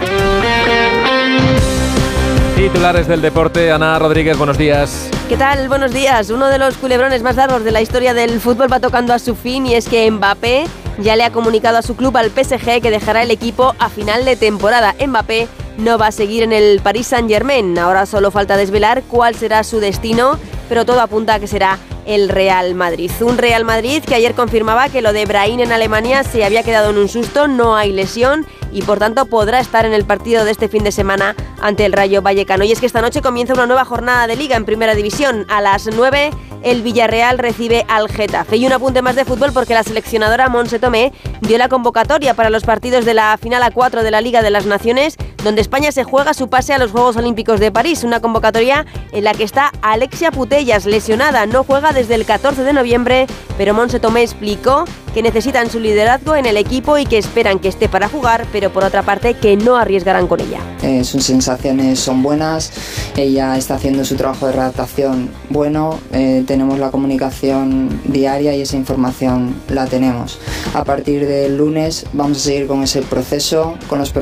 Titulares 2.57 3.09
del 3.09 3.23
deporte, 3.23 3.73
Ana 3.73 3.99
Rodríguez, 3.99 4.37
buenos 4.37 4.59
días. 4.59 5.09
¿Qué 5.29 5.37
tal? 5.37 5.69
Buenos 5.69 5.93
días. 5.93 6.29
Uno 6.31 6.49
de 6.49 6.59
los 6.59 6.77
culebrones 6.77 7.23
más 7.23 7.37
largos 7.37 7.65
de 7.65 7.71
la 7.71 7.81
historia 7.81 8.15
del 8.15 8.41
fútbol 8.41 8.71
va 8.71 8.81
tocando 8.81 9.15
a 9.15 9.19
su 9.19 9.35
fin 9.35 9.67
y 9.67 9.75
es 9.75 9.89
que 9.89 10.11
Mbappé 10.11 10.67
ya 10.99 11.17
le 11.17 11.25
ha 11.25 11.31
comunicado 11.31 11.79
a 11.79 11.83
su 11.83 11.97
club, 11.97 12.17
al 12.17 12.31
PSG, 12.31 12.83
que 12.83 12.91
dejará 12.91 13.23
el 13.23 13.31
equipo 13.31 13.75
a 13.79 13.89
final 13.89 14.25
de 14.25 14.37
temporada. 14.37 14.95
Mbappé 15.05 15.49
no 15.81 15.99
va 15.99 16.09
a 16.09 16.13
seguir 16.13 16.43
en 16.43 16.53
el 16.53 16.81
Paris 16.81 17.09
Saint-Germain. 17.09 17.79
Ahora 17.79 18.07
solo 18.07 18.31
falta 18.31 18.57
desvelar 18.57 19.03
cuál 19.09 19.35
será 19.35 19.65
su 19.65 19.81
destino, 19.81 20.39
pero 20.69 20.85
todo 20.85 21.01
apunta 21.01 21.35
a 21.35 21.41
que 21.41 21.47
será 21.47 21.79
el 22.07 22.29
Real 22.29 22.75
Madrid. 22.75 23.11
Un 23.21 23.39
Real 23.39 23.65
Madrid 23.65 24.03
que 24.05 24.15
ayer 24.15 24.35
confirmaba 24.35 24.89
que 24.89 25.03
lo 25.03 25.13
de 25.13 25.27
Brahim 25.27 25.61
en 25.61 25.73
Alemania 25.73 26.23
se 26.23 26.45
había 26.45 26.63
quedado 26.63 26.91
en 26.91 26.99
un 26.99 27.09
susto, 27.09 27.49
no 27.49 27.77
hay 27.77 27.93
lesión 27.93 28.47
y 28.73 28.83
por 28.83 28.99
tanto 28.99 29.27
podrá 29.27 29.61
estar 29.61 29.85
en 29.85 29.93
el 29.93 30.05
partido 30.05 30.45
de 30.45 30.51
este 30.51 30.69
fin 30.69 30.85
de 30.85 30.93
semana 30.93 31.35
ante 31.61 31.85
el 31.85 31.93
Rayo 31.93 32.23
Vallecano. 32.23 32.65
Y 32.65 32.73
es 32.73 32.81
que 32.81 32.87
esta 32.87 33.03
noche 33.03 33.23
comienza 33.23 33.55
una 33.55 33.67
nueva 33.67 33.85
jornada 33.85 34.27
de 34.27 34.37
liga 34.37 34.57
en 34.57 34.65
Primera 34.65 34.95
División. 34.95 35.47
A 35.49 35.61
las 35.61 35.87
9 35.87 36.31
el 36.63 36.83
Villarreal 36.83 37.39
recibe 37.39 37.85
al 37.89 38.09
Getafe. 38.09 38.57
Y 38.57 38.67
un 38.67 38.73
apunte 38.73 39.03
más 39.03 39.17
de 39.17 39.25
fútbol 39.25 39.53
porque 39.53 39.75
la 39.75 39.83
seleccionadora 39.83 40.49
Monse 40.49 40.79
Tomé 40.79 41.13
dio 41.41 41.59
la 41.59 41.69
convocatoria 41.69 42.35
para 42.35 42.51
los 42.51 42.65
partidos 42.65 43.05
de 43.05 43.15
la 43.15 43.37
final 43.39 43.63
a 43.63 43.71
4 43.71 44.03
de 44.03 44.11
la 44.11 44.21
Liga 44.21 44.43
de 44.43 44.51
las 44.51 44.67
Naciones, 44.67 45.17
donde 45.43 45.61
España 45.61 45.93
se 45.93 46.05
juega 46.05 46.35
su 46.35 46.49
pase 46.49 46.75
a 46.75 46.79
los 46.79 46.91
Juegos 46.91 47.17
Olímpicos 47.17 47.61
de 47.61 47.73
París. 47.73 48.05
Una 48.05 48.21
convocatoria 48.21 48.87
en 49.13 49.25
la 49.25 49.35
que 49.35 49.45
está 49.45 49.73
Alexia 49.83 50.31
Putellas, 50.31 50.87
lesionada, 50.87 51.47
no 51.47 51.65
juega 51.65 51.93
desde 51.93 52.15
el 52.15 52.25
14 52.25 52.63
de 52.63 52.73
noviembre, 52.73 53.27
pero 53.57 53.75
Monse 53.75 54.01
Tomé 54.01 54.23
explicó 54.23 54.85
que 55.11 55.23
necesitan 55.23 55.71
su 55.71 55.81
liderazgo 55.81 56.37
en 56.37 56.47
el 56.47 56.57
equipo 56.57 56.99
y 56.99 57.07
que 57.07 57.19
esperan 57.19 57.59
que 57.59 57.69
esté 57.69 57.89
para 57.89 58.09
jugar, 58.09 58.47
pero 58.53 58.71
por 58.73 58.85
otra 58.85 59.03
parte 59.03 59.35
que 59.35 59.57
no 59.57 59.77
arriesgarán 59.77 60.27
con 60.27 60.41
ella. 60.41 60.61
Eh, 60.83 61.05
sus 61.05 61.25
sensaciones 61.25 62.01
son 62.01 62.23
buenas, 62.23 62.73
ella 63.17 63.57
está 63.57 63.75
haciendo 63.75 64.05
su 64.05 64.17
trabajo 64.17 64.47
de 64.47 64.53
redactación 64.53 65.31
bueno, 65.49 65.99
eh, 66.13 66.45
tenemos 66.47 66.79
la 66.79 66.91
comunicación 66.91 68.01
diaria 68.05 68.55
y 68.55 68.63
esa 68.63 68.77
información 68.77 69.55
la 69.69 69.87
tenemos. 69.87 70.39
A 70.75 70.85
partir 70.85 71.27
del 71.27 71.57
lunes 71.57 72.07
vamos 72.13 72.39
a 72.39 72.41
seguir 72.41 72.67
con 72.67 72.83
ese 72.83 73.03
proceso, 73.03 73.77
con 73.89 73.99
los, 73.99 74.13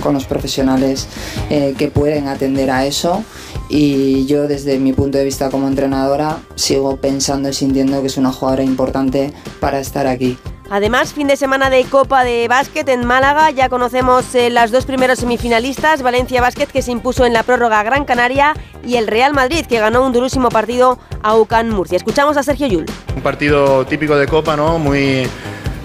con 0.00 0.14
los 0.14 0.24
profesionales 0.24 1.06
eh, 1.50 1.74
que 1.76 1.88
pueden 1.88 2.28
atender 2.28 2.70
a 2.70 2.86
eso 2.86 3.22
y 3.68 4.26
yo 4.26 4.48
desde 4.48 4.78
mi 4.78 4.92
punto 4.92 5.18
de 5.18 5.24
vista 5.24 5.50
como 5.50 5.68
entrenadora 5.68 6.38
sigo 6.54 6.96
pensando 6.96 7.48
y 7.48 7.52
sintiendo 7.52 8.00
que 8.00 8.06
es 8.06 8.16
una 8.16 8.32
jugadora 8.32 8.62
importante 8.62 9.32
para 9.60 9.80
estar 9.80 10.06
aquí. 10.06 10.38
Además, 10.70 11.14
fin 11.14 11.26
de 11.28 11.36
semana 11.36 11.70
de 11.70 11.84
Copa 11.84 12.24
de 12.24 12.46
Básquet 12.46 12.86
en 12.90 13.06
Málaga. 13.06 13.50
Ya 13.50 13.70
conocemos 13.70 14.34
eh, 14.34 14.50
las 14.50 14.70
dos 14.70 14.84
primeros 14.84 15.18
semifinalistas, 15.18 16.02
Valencia 16.02 16.42
Básquet 16.42 16.70
que 16.70 16.82
se 16.82 16.92
impuso 16.92 17.24
en 17.24 17.32
la 17.32 17.42
prórroga 17.42 17.80
a 17.80 17.82
Gran 17.82 18.04
Canaria 18.04 18.54
y 18.84 18.96
el 18.96 19.06
Real 19.06 19.32
Madrid 19.32 19.64
que 19.66 19.80
ganó 19.80 20.04
un 20.04 20.12
durísimo 20.12 20.50
partido 20.50 20.98
a 21.22 21.36
UCAN 21.36 21.70
Murcia. 21.70 21.96
Escuchamos 21.96 22.36
a 22.36 22.42
Sergio 22.42 22.66
Yul. 22.66 22.84
Un 23.16 23.22
partido 23.22 23.86
típico 23.86 24.16
de 24.16 24.26
Copa, 24.26 24.56
¿no? 24.56 24.78
Muy 24.78 25.26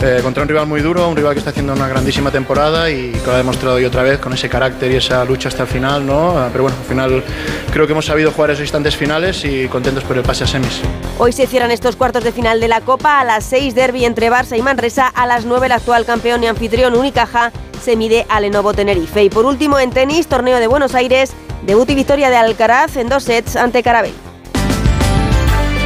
eh, 0.04 0.20
contra 0.22 0.44
un 0.44 0.50
rival 0.50 0.68
muy 0.68 0.82
duro, 0.82 1.08
un 1.08 1.16
rival 1.16 1.34
que 1.34 1.40
está 1.40 1.52
haciendo 1.52 1.72
una 1.72 1.88
grandísima 1.88 2.30
temporada 2.30 2.90
y 2.90 3.12
que 3.12 3.26
lo 3.26 3.32
ha 3.34 3.38
demostrado 3.38 3.78
hoy 3.78 3.86
otra 3.86 4.04
vez 4.04 4.20
con 4.20 4.34
ese 4.34 4.50
carácter 4.50 4.92
y 4.92 4.98
esa 4.98 5.24
lucha 5.24 5.48
hasta 5.48 5.64
el 5.64 5.70
final, 5.70 6.06
¿no? 6.06 6.38
Ah, 6.38 6.50
Pero 6.52 6.66
bueno, 6.66 6.78
al 6.78 6.86
final 6.86 7.24
creo 7.72 7.86
que 7.86 7.94
hemos 7.94 8.06
sabido 8.06 8.32
jugar 8.32 8.52
esos 8.52 8.64
instantes 8.64 8.98
finales 8.98 9.46
y 9.46 9.68
contentos 9.70 10.04
por 10.04 10.18
el 10.18 10.24
pase 10.24 10.44
a 10.44 10.48
semis. 10.48 10.82
Hoy 11.20 11.32
se 11.32 11.48
cierran 11.48 11.72
estos 11.72 11.96
cuartos 11.96 12.24
de 12.26 12.34
final 12.34 12.60
de 12.60 12.68
la 12.68 12.82
Copa. 12.82 13.22
A 13.22 13.24
las 13.24 13.46
6 13.46 13.76
derby 13.76 14.04
entre 14.04 14.30
Barça 14.30 14.58
y 14.58 14.62
Manresa. 14.62 15.08
A 15.08 15.26
las 15.26 15.46
9 15.46 15.68
el 15.68 15.72
actual 15.72 16.06
campeón 16.06 16.44
y 16.44 16.48
anfitrión 16.48 16.96
Unicaja 16.96 17.54
se 17.82 17.96
mide 17.96 18.26
a 18.28 18.42
Lenovo 18.42 18.74
Tenerife. 18.74 19.24
Y 19.24 19.30
por 19.30 19.46
último 19.46 19.80
en 19.80 19.92
tenis, 19.92 20.28
torneo 20.28 20.60
de 20.60 20.68
Buenos 20.68 20.96
Aires, 20.96 21.32
debut 21.66 21.90
y 21.90 21.96
victoria 21.96 22.30
de 22.30 22.36
Alcaraz 22.36 22.98
en 22.98 23.08
dos 23.08 23.24
sets 23.24 23.56
ante 23.56 23.82
Carabel. 23.84 24.14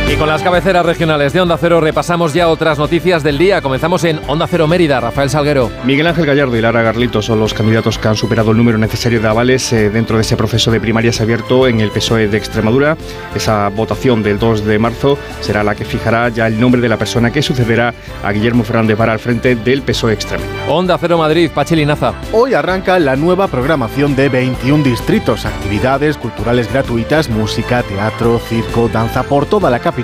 Y 0.09 0.15
con 0.15 0.29
las 0.29 0.41
cabeceras 0.41 0.85
regionales 0.85 1.33
de 1.33 1.41
Onda 1.41 1.57
Cero 1.57 1.81
repasamos 1.81 2.33
ya 2.33 2.47
otras 2.47 2.79
noticias 2.79 3.23
del 3.23 3.37
día. 3.37 3.61
Comenzamos 3.61 4.05
en 4.05 4.21
Onda 4.27 4.47
Cero 4.47 4.65
Mérida. 4.65 5.01
Rafael 5.01 5.29
Salguero. 5.29 5.69
Miguel 5.83 6.07
Ángel 6.07 6.25
Gallardo 6.25 6.55
y 6.55 6.61
Lara 6.61 6.81
Garlito 6.81 7.21
son 7.21 7.41
los 7.41 7.53
candidatos 7.53 7.99
que 7.99 8.07
han 8.07 8.15
superado 8.15 8.51
el 8.51 8.57
número 8.57 8.77
necesario 8.77 9.19
de 9.19 9.27
avales 9.27 9.73
eh, 9.73 9.89
dentro 9.89 10.15
de 10.15 10.21
ese 10.21 10.37
proceso 10.37 10.71
de 10.71 10.79
primarias 10.79 11.19
abierto 11.19 11.67
en 11.67 11.81
el 11.81 11.91
PSOE 11.91 12.29
de 12.29 12.37
Extremadura. 12.37 12.95
Esa 13.35 13.67
votación 13.67 14.23
del 14.23 14.39
2 14.39 14.63
de 14.63 14.79
marzo 14.79 15.17
será 15.41 15.61
la 15.61 15.75
que 15.75 15.83
fijará 15.83 16.29
ya 16.29 16.47
el 16.47 16.57
nombre 16.57 16.79
de 16.79 16.87
la 16.87 16.97
persona 16.97 17.29
que 17.29 17.41
sucederá 17.41 17.93
a 18.23 18.31
Guillermo 18.31 18.63
Fernández 18.63 18.95
para 18.95 19.11
al 19.11 19.19
frente 19.19 19.57
del 19.57 19.81
PSOE 19.81 20.13
Extremadura. 20.13 20.67
Onda 20.69 20.97
Cero 20.97 21.17
Madrid, 21.17 21.51
Pachilinaza. 21.53 22.13
Hoy 22.31 22.53
arranca 22.53 22.97
la 22.97 23.17
nueva 23.17 23.49
programación 23.49 24.15
de 24.15 24.29
21 24.29 24.85
distritos, 24.85 25.45
actividades 25.45 26.15
culturales 26.15 26.71
gratuitas, 26.71 27.29
música, 27.29 27.83
teatro, 27.83 28.39
circo, 28.39 28.87
danza 28.87 29.23
por 29.23 29.45
toda 29.45 29.69
la 29.69 29.79
capital 29.79 29.96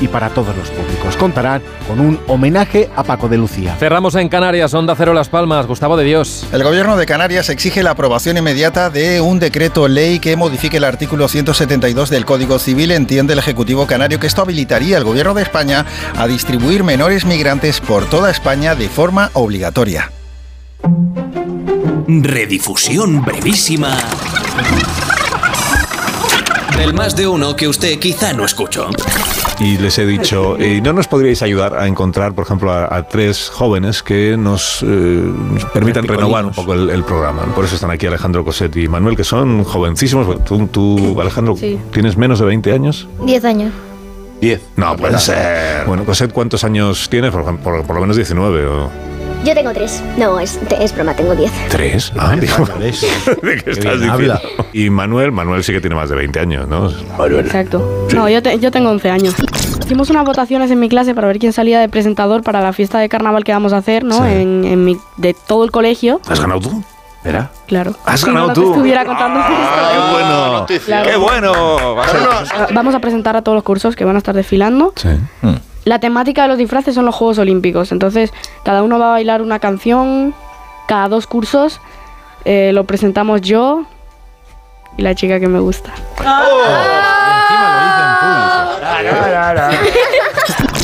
y 0.00 0.08
para 0.08 0.28
todos 0.30 0.56
los 0.56 0.68
públicos. 0.70 1.16
Contarán 1.16 1.62
con 1.88 2.00
un 2.00 2.20
homenaje 2.26 2.90
a 2.94 3.02
Paco 3.02 3.28
de 3.28 3.38
Lucía. 3.38 3.74
Cerramos 3.76 4.14
en 4.14 4.28
Canarias, 4.28 4.74
Onda 4.74 4.94
Cero 4.96 5.14
Las 5.14 5.28
Palmas, 5.28 5.66
Gustavo 5.66 5.96
de 5.96 6.04
Dios. 6.04 6.46
El 6.52 6.62
gobierno 6.62 6.96
de 6.96 7.06
Canarias 7.06 7.48
exige 7.48 7.82
la 7.82 7.92
aprobación 7.92 8.36
inmediata 8.36 8.90
de 8.90 9.20
un 9.20 9.38
decreto 9.38 9.88
ley 9.88 10.18
que 10.18 10.36
modifique 10.36 10.76
el 10.76 10.84
artículo 10.84 11.28
172 11.28 12.10
del 12.10 12.24
Código 12.24 12.58
Civil. 12.58 12.90
Entiende 12.90 13.32
el 13.32 13.38
Ejecutivo 13.38 13.86
Canario 13.86 14.20
que 14.20 14.26
esto 14.26 14.42
habilitaría 14.42 14.96
al 14.96 15.04
gobierno 15.04 15.34
de 15.34 15.42
España 15.42 15.86
a 16.16 16.26
distribuir 16.26 16.84
menores 16.84 17.24
migrantes 17.24 17.80
por 17.80 18.04
toda 18.06 18.30
España 18.30 18.74
de 18.74 18.88
forma 18.88 19.30
obligatoria. 19.34 20.10
Redifusión 22.06 23.22
brevísima 23.22 23.96
del 26.80 26.94
más 26.94 27.14
de 27.14 27.26
uno 27.28 27.54
que 27.56 27.68
usted 27.68 27.98
quizá 27.98 28.32
no 28.32 28.44
escuchó. 28.44 28.88
y 29.58 29.76
les 29.78 29.98
he 29.98 30.06
dicho, 30.06 30.56
¿y 30.58 30.80
no 30.80 30.92
nos 30.94 31.06
podríais 31.08 31.42
ayudar 31.42 31.76
a 31.78 31.86
encontrar, 31.86 32.32
por 32.34 32.44
ejemplo, 32.44 32.72
a, 32.72 32.94
a 32.96 33.06
tres 33.06 33.50
jóvenes 33.52 34.02
que 34.02 34.36
nos 34.38 34.82
eh, 34.82 35.22
permitan 35.74 36.06
renovar 36.06 36.46
un 36.46 36.52
poco 36.52 36.72
el, 36.74 36.88
el 36.90 37.04
programa? 37.04 37.44
Por 37.54 37.66
eso 37.66 37.74
están 37.74 37.90
aquí 37.90 38.06
Alejandro 38.06 38.44
Coset 38.44 38.74
y 38.76 38.88
Manuel, 38.88 39.14
que 39.16 39.24
son 39.24 39.62
jovencísimos. 39.64 40.42
Tú, 40.44 40.66
tú, 40.68 41.20
Alejandro, 41.20 41.54
Sí. 41.56 41.78
¿tienes 41.92 42.16
menos 42.16 42.38
de 42.38 42.46
20 42.46 42.72
años? 42.72 43.06
10 43.24 43.44
años. 43.44 43.72
10. 44.40 44.60
No 44.76 44.96
puede 44.96 45.18
ser. 45.18 45.84
Bueno, 45.86 46.04
Coset, 46.06 46.32
¿cuántos 46.32 46.64
años 46.64 47.08
tienes? 47.10 47.30
Por, 47.30 47.44
por, 47.58 47.84
por 47.84 47.94
lo 47.96 48.00
menos 48.00 48.16
19 48.16 48.66
o... 48.66 48.90
Yo 49.44 49.54
tengo 49.54 49.72
3. 49.72 50.02
No, 50.18 50.38
es, 50.38 50.58
es 50.78 50.94
broma, 50.94 51.14
tengo 51.14 51.34
10. 51.34 51.50
¿Tres? 51.70 52.12
Ah, 52.18 52.36
digo, 52.38 52.56
¿De 52.78 52.90
qué 53.62 53.70
estás 53.70 53.94
diciendo? 54.00 54.12
habla. 54.12 54.40
Y 54.74 54.90
Manuel, 54.90 55.32
Manuel 55.32 55.64
sí 55.64 55.72
que 55.72 55.80
tiene 55.80 55.96
más 55.96 56.10
de 56.10 56.16
20 56.16 56.40
años, 56.40 56.68
¿no? 56.68 56.90
Exacto. 57.38 58.06
No, 58.14 58.28
yo, 58.28 58.42
te- 58.42 58.58
yo 58.58 58.70
tengo 58.70 58.90
11 58.90 59.10
años. 59.10 59.34
Hicimos 59.82 60.10
unas 60.10 60.24
votaciones 60.26 60.70
en 60.70 60.78
mi 60.78 60.88
clase 60.90 61.14
para 61.14 61.26
ver 61.26 61.38
quién 61.38 61.52
salía 61.54 61.80
de 61.80 61.88
presentador 61.88 62.42
para 62.42 62.60
la 62.60 62.72
fiesta 62.74 62.98
de 62.98 63.08
carnaval 63.08 63.42
que 63.44 63.52
vamos 63.52 63.72
a 63.72 63.78
hacer, 63.78 64.04
¿no? 64.04 64.16
Sí. 64.16 64.22
En, 64.30 64.64
en 64.64 64.84
mi, 64.84 64.98
de 65.16 65.34
todo 65.34 65.64
el 65.64 65.70
colegio. 65.70 66.20
¿Has 66.28 66.38
ganado 66.40 66.60
tú? 66.60 66.84
¿Era? 67.24 67.50
Claro. 67.66 67.94
¿Has 68.04 68.20
Si 68.20 68.26
ganado 68.26 68.48
no, 68.48 68.52
tú? 68.54 68.70
estuviera 68.72 69.04
contando 69.04 69.40
¡Ah, 69.42 69.90
qué 69.92 69.98
bueno! 70.12 70.84
Claro. 70.86 71.10
¡Qué 71.10 71.16
bueno! 71.16 71.94
Va 71.96 72.04
a 72.04 72.66
Vamos 72.72 72.94
a 72.94 73.00
presentar 73.00 73.36
a 73.36 73.42
todos 73.42 73.56
los 73.56 73.64
cursos 73.64 73.96
que 73.96 74.04
van 74.04 74.14
a 74.16 74.18
estar 74.18 74.34
desfilando. 74.34 74.92
Sí. 74.96 75.08
La 75.90 75.98
temática 75.98 76.42
de 76.42 76.48
los 76.50 76.56
disfraces 76.56 76.94
son 76.94 77.04
los 77.04 77.16
Juegos 77.16 77.38
Olímpicos. 77.38 77.90
Entonces, 77.90 78.32
cada 78.62 78.84
uno 78.84 79.00
va 79.00 79.06
a 79.08 79.10
bailar 79.10 79.42
una 79.42 79.58
canción 79.58 80.32
cada 80.86 81.08
dos 81.08 81.26
cursos. 81.26 81.80
Eh, 82.44 82.70
lo 82.72 82.84
presentamos 82.84 83.40
yo 83.40 83.82
y 84.96 85.02
la 85.02 85.16
chica 85.16 85.40
que 85.40 85.48
me 85.48 85.58
gusta. 85.58 85.92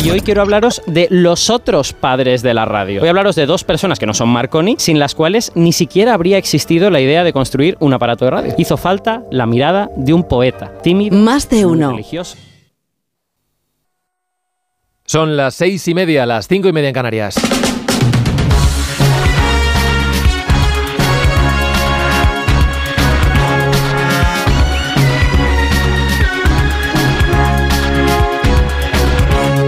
Y 0.03 0.11
hoy 0.11 0.23
quiero 0.23 0.42
hablaros 0.42 0.83
de 0.88 1.07
los 1.09 1.51
otros 1.51 1.92
padres 1.92 2.42
de 2.42 2.53
la 2.53 2.64
radio. 2.64 2.99
Voy 2.99 3.07
a 3.07 3.11
hablaros 3.11 3.37
de 3.37 3.47
dos 3.47 3.62
personas 3.62 4.01
que 4.01 4.07
no 4.07 4.14
son 4.14 4.29
Marconi, 4.31 4.75
sin 4.81 4.99
las 4.99 5.14
cuales 5.14 5.53
ni 5.55 5.73
siquiera 5.73 6.14
habría 6.14 6.37
existido 6.37 6.90
la 6.90 6.99
idea 7.01 7.23
de 7.23 7.33
construir 7.33 7.77
un 7.79 7.92
aparato 7.95 8.25
de 8.25 8.33
radio. 8.33 8.55
Hizo 8.59 8.77
falta 8.77 9.23
la 9.31 9.47
mirada 9.47 9.88
de 9.97 10.12
un 10.12 10.25
poeta, 10.25 10.73
tímido, 10.83 11.16
Más 11.16 11.49
de 11.49 11.64
uno. 11.64 11.90
religioso. 11.92 12.37
Son 15.07 15.37
las 15.37 15.55
seis 15.55 15.87
y 15.87 15.95
media, 15.95 16.27
las 16.27 16.49
cinco 16.49 16.66
y 16.66 16.73
media 16.73 16.88
en 16.88 16.95
Canarias. 16.95 17.37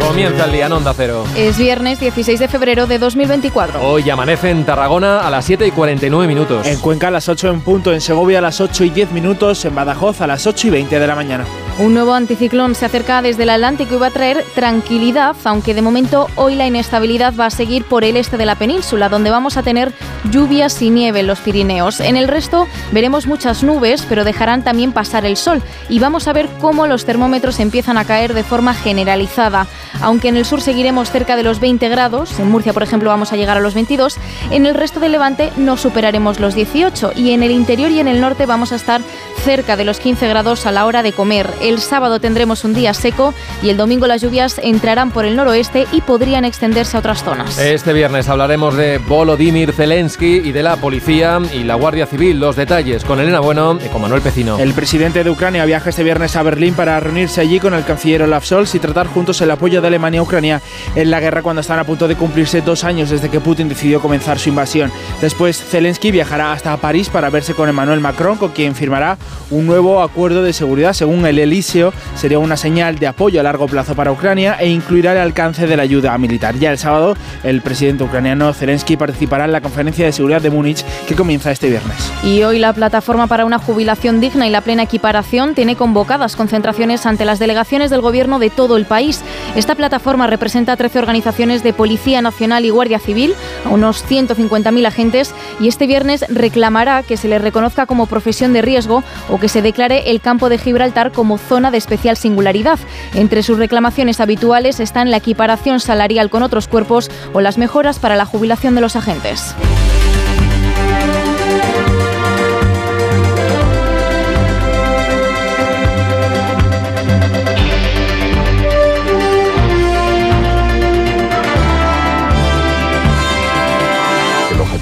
Comienza 0.05 0.47
el 0.47 0.53
día 0.53 0.67
en 0.67 0.73
Onda 0.73 0.93
Cero. 0.97 1.25
Es 1.37 1.57
viernes 1.57 2.01
16 2.01 2.41
de 2.41 2.49
febrero 2.49 2.89
de 2.89 2.99
2024. 2.99 3.81
Hoy 3.81 4.11
amanece 4.11 4.51
en 4.51 4.65
Tarragona 4.65 5.21
a 5.21 5.31
las 5.31 5.45
7 5.45 5.69
y 5.69 5.71
49 5.71 6.27
minutos. 6.27 6.67
En 6.67 6.81
Cuenca 6.81 7.07
a 7.07 7.11
las 7.13 7.29
8 7.29 7.51
en 7.51 7.61
punto, 7.61 7.93
en 7.93 8.01
Segovia 8.01 8.39
a 8.39 8.43
las 8.43 8.61
8 8.61 8.83
y 8.83 8.91
10 8.91 9.13
minutos, 9.13 9.65
en 9.65 9.77
Badajoz 9.77 10.21
a 10.21 10.27
las 10.27 10.45
8 10.49 10.67
y 10.67 10.71
20 10.71 10.99
de 10.99 11.07
la 11.07 11.15
mañana. 11.15 11.45
Un 11.79 11.95
nuevo 11.95 12.13
anticiclón 12.13 12.75
se 12.75 12.87
acerca 12.87 13.23
desde 13.23 13.45
el 13.45 13.51
Atlántico 13.51 13.95
y 13.95 13.99
va 13.99 14.09
a 14.09 14.11
traer 14.11 14.45
tranquilidad, 14.57 15.37
aunque 15.45 15.75
de 15.75 15.83
momento 15.83 16.27
hoy 16.35 16.57
la 16.57 16.67
inestabilidad 16.67 17.35
va 17.39 17.47
a 17.47 17.51
seguir 17.51 17.85
por 17.85 18.03
el 18.03 18.17
este 18.17 18.37
de 18.37 18.47
la 18.47 18.57
península, 18.57 19.09
donde 19.09 19.31
vamos 19.31 19.57
a 19.57 19.63
tener 19.63 19.93
lluvias 20.29 20.83
y 20.83 20.91
nieve 20.91 21.21
en 21.21 21.29
los 21.29 21.39
Pirineos. 21.39 22.01
En 22.01 22.17
el 22.17 22.27
resto 22.27 22.67
veremos 22.91 23.29
muchas 23.29 23.63
nubes, 23.63 24.05
pero 24.09 24.25
dejarán 24.25 24.65
también 24.65 24.91
pasar 24.91 25.25
el 25.25 25.37
sol 25.37 25.63
y 25.89 26.01
vamos 26.01 26.27
a 26.27 26.33
ver 26.33 26.49
cómo 26.61 26.89
los 26.89 27.05
termómetros 27.05 27.61
empiezan 27.61 27.97
a 27.97 28.05
caer 28.05 28.35
de 28.35 28.43
forma 28.43 28.75
generalizada. 28.75 29.69
Aunque 30.01 30.29
en 30.29 30.37
el 30.37 30.45
sur 30.45 30.61
seguiremos 30.61 31.13
cerca 31.13 31.37
de 31.37 31.45
los 31.45 31.61
20 31.61 31.89
grados, 31.89 32.41
en 32.41 32.51
Murcia 32.51 32.73
por 32.73 32.83
ejemplo 32.83 33.11
vamos 33.11 33.33
a 33.33 33.37
llegar 33.37 33.57
a 33.57 33.61
los 33.61 33.75
22, 33.75 34.17
en 34.51 34.67
el 34.67 34.75
resto 34.75 34.99
del 34.99 35.13
Levante 35.13 35.53
no 35.57 35.77
superaremos 35.77 36.41
los 36.41 36.57
18 36.57 37.13
y 37.15 37.31
en 37.31 37.45
el 37.45 37.53
interior 37.53 37.93
y 37.93 38.01
en 38.01 38.09
el 38.09 38.21
norte 38.21 38.47
vamos 38.47 38.73
a 38.73 38.77
estar 38.77 39.01
cerca 39.45 39.77
de 39.77 39.85
los 39.85 40.01
15 40.01 40.27
grados 40.27 40.67
a 40.67 40.73
la 40.73 40.85
hora 40.85 41.05
de 41.05 41.13
comer. 41.13 41.49
El 41.69 41.81
sábado 41.81 42.19
tendremos 42.19 42.65
un 42.65 42.73
día 42.73 42.95
seco 42.95 43.35
y 43.63 43.69
el 43.69 43.77
domingo 43.77 44.07
las 44.07 44.23
lluvias 44.23 44.59
entrarán 44.63 45.11
por 45.11 45.27
el 45.27 45.37
noroeste 45.37 45.87
y 45.93 46.01
podrían 46.01 46.47
extenderse 46.47 46.97
a 46.97 47.01
otras 47.01 47.23
zonas. 47.23 47.59
Este 47.59 47.93
viernes 47.93 48.27
hablaremos 48.31 48.75
de 48.75 48.97
Volodymyr 48.97 49.75
Zelensky 49.75 50.37
y 50.37 50.53
de 50.53 50.63
la 50.63 50.77
policía 50.77 51.39
y 51.53 51.65
la 51.65 51.75
Guardia 51.75 52.07
Civil. 52.07 52.41
Los 52.41 52.57
detalles 52.57 53.05
con 53.05 53.21
Elena 53.21 53.41
Bueno 53.41 53.79
y 53.85 53.89
con 53.91 54.01
Manuel 54.01 54.23
Pecino. 54.23 54.59
El 54.59 54.73
presidente 54.73 55.23
de 55.23 55.29
Ucrania 55.29 55.67
viaja 55.67 55.91
este 55.91 56.03
viernes 56.05 56.37
a 56.37 56.43
Berlín 56.43 56.73
para 56.73 56.99
reunirse 57.01 57.43
allí 57.43 57.61
con 57.61 57.75
el 57.75 57.85
canciller 57.85 58.23
Olaf 58.23 58.47
Scholz 58.47 58.75
y 58.75 58.79
tratar 58.79 59.07
juntos 59.07 59.39
el 59.43 59.51
apoyo 59.51 59.83
de 59.83 59.89
Alemania 59.89 60.21
a 60.21 60.23
Ucrania 60.23 60.63
en 60.95 61.11
la 61.11 61.21
guerra 61.21 61.43
cuando 61.43 61.61
están 61.61 61.79
a 61.79 61.85
punto 61.85 62.09
de 62.09 62.17
cumplirse 62.17 62.63
dos 62.63 62.83
años 62.83 63.11
desde 63.11 63.29
que 63.29 63.41
Putin 63.41 63.69
decidió 63.69 64.01
comenzar 64.01 64.39
su 64.39 64.49
invasión. 64.49 64.91
Después, 65.21 65.63
Zelensky 65.63 66.13
viajará 66.13 66.51
hasta 66.51 66.75
París 66.79 67.11
para 67.11 67.29
verse 67.29 67.53
con 67.53 67.69
Emmanuel 67.69 68.01
Macron, 68.01 68.39
con 68.39 68.53
quien 68.53 68.75
firmará 68.75 69.19
un 69.51 69.67
nuevo 69.67 70.01
acuerdo 70.01 70.43
de 70.43 70.55
seguridad. 70.55 70.95
Según 70.95 71.27
el 71.27 71.39
Sería 71.63 72.39
una 72.39 72.57
señal 72.57 72.99
de 72.99 73.07
apoyo 73.07 73.41
a 73.41 73.43
largo 73.43 73.67
plazo 73.67 73.95
para 73.95 74.13
Ucrania 74.13 74.57
e 74.61 74.69
incluirá 74.69 75.13
el 75.13 75.19
alcance 75.19 75.67
de 75.67 75.77
la 75.77 75.83
ayuda 75.83 76.17
militar. 76.19 76.57
Ya 76.57 76.71
el 76.71 76.79
sábado, 76.79 77.17
el 77.43 77.63
presidente 77.63 78.05
ucraniano 78.05 78.53
Zelensky 78.53 78.97
participará 78.97 79.45
en 79.45 79.53
la 79.53 79.61
conferencia 79.61 80.07
de 80.07 80.13
seguridad 80.13 80.41
de 80.41 80.51
Múnich 80.51 80.85
que 81.07 81.15
comienza 81.15 81.51
este 81.51 81.69
viernes. 81.69 82.13
Y 82.23 82.43
hoy 82.43 82.59
la 82.59 82.73
plataforma 82.73 83.27
para 83.27 83.45
una 83.45 83.59
jubilación 83.59 84.21
digna 84.21 84.47
y 84.47 84.51
la 84.51 84.61
plena 84.61 84.85
equiparación 84.85 85.55
tiene 85.55 85.77
convocadas 85.77 86.37
concentraciones 86.37 87.07
ante 87.07 87.25
las 87.25 87.39
delegaciones 87.39 87.91
del 87.91 88.01
gobierno 88.01 88.39
de 88.39 88.51
todo 88.51 88.77
el 88.77 88.87
país. 88.87 89.23
Esta 89.57 89.75
plataforma 89.75 90.27
representa 90.27 90.73
a 90.73 90.77
13 90.77 90.99
organizaciones 90.99 91.63
de 91.63 91.73
Policía 91.73 92.23
Nacional 92.23 92.65
y 92.65 92.71
Guardia 92.71 92.99
Civil, 92.99 93.35
a 93.65 93.71
unos 93.71 94.05
150.000 94.09 94.87
agentes, 94.87 95.35
y 95.61 95.69
este 95.69 95.87
viernes 95.87 96.25
reclamará 96.29 97.03
que 97.03 97.17
se 97.17 97.29
les 97.29 97.43
reconozca 97.43 97.87
como 97.87 98.07
profesión 98.07 98.53
de 98.53 98.63
riesgo 98.63 99.03
o 99.29 99.39
que 99.39 99.49
se 99.49 99.63
declare 99.63 100.11
el 100.11 100.21
campo 100.21 100.49
de 100.49 100.59
Gibraltar 100.59 101.13
como 101.13 101.39
zona 101.49 101.71
de 101.71 101.79
especial 101.79 102.17
singularidad. 102.17 102.79
Entre 103.15 103.43
sus 103.43 103.59
reclamaciones 103.59 104.21
habituales 104.21 104.79
están 104.81 105.11
la 105.11 105.17
equiparación 105.17 105.81
salarial 105.81 106.31
con 106.31 106.43
otros 106.43 106.69
cuerpos 106.69 107.11
o 107.33 107.41
las 107.41 107.59
mejoras 107.59 107.99
para 107.99 108.17
la 108.17 108.27
jubilación 108.27 108.75
de 108.75 108.81
los 108.81 108.95
agentes. 108.95 109.55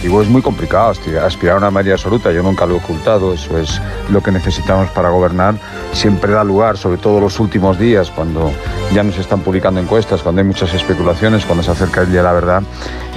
Es 0.06 0.28
muy 0.28 0.42
complicado, 0.42 0.92
aspirar 1.24 1.56
a 1.56 1.58
una 1.58 1.70
mayoría 1.70 1.94
absoluta, 1.94 2.32
yo 2.32 2.42
nunca 2.42 2.64
lo 2.66 2.74
he 2.74 2.78
ocultado, 2.78 3.32
eso 3.34 3.58
es 3.58 3.80
lo 4.10 4.22
que 4.22 4.30
necesitamos 4.30 4.90
para 4.90 5.10
gobernar, 5.10 5.56
siempre 5.92 6.32
da 6.32 6.44
lugar, 6.44 6.76
sobre 6.76 6.98
todo 6.98 7.20
los 7.20 7.38
últimos 7.40 7.78
días, 7.78 8.10
cuando 8.10 8.50
ya 8.94 9.02
nos 9.02 9.18
están 9.18 9.40
publicando 9.40 9.80
encuestas, 9.80 10.22
cuando 10.22 10.40
hay 10.40 10.46
muchas 10.46 10.72
especulaciones, 10.74 11.44
cuando 11.44 11.62
se 11.62 11.70
acerca 11.70 12.02
el 12.02 12.10
día 12.10 12.20
de 12.20 12.24
la 12.24 12.32
verdad, 12.32 12.62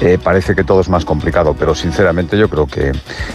eh, 0.02 0.17
parece 0.21 0.56
que 0.56 0.63
todo 0.63 0.80
es 0.80 0.89
más 0.89 1.06
complicado, 1.06 1.56
pero 1.58 1.75
sinceramente 1.75 2.38
yo 2.38 2.49
creo 2.49 2.65
que 2.65 2.91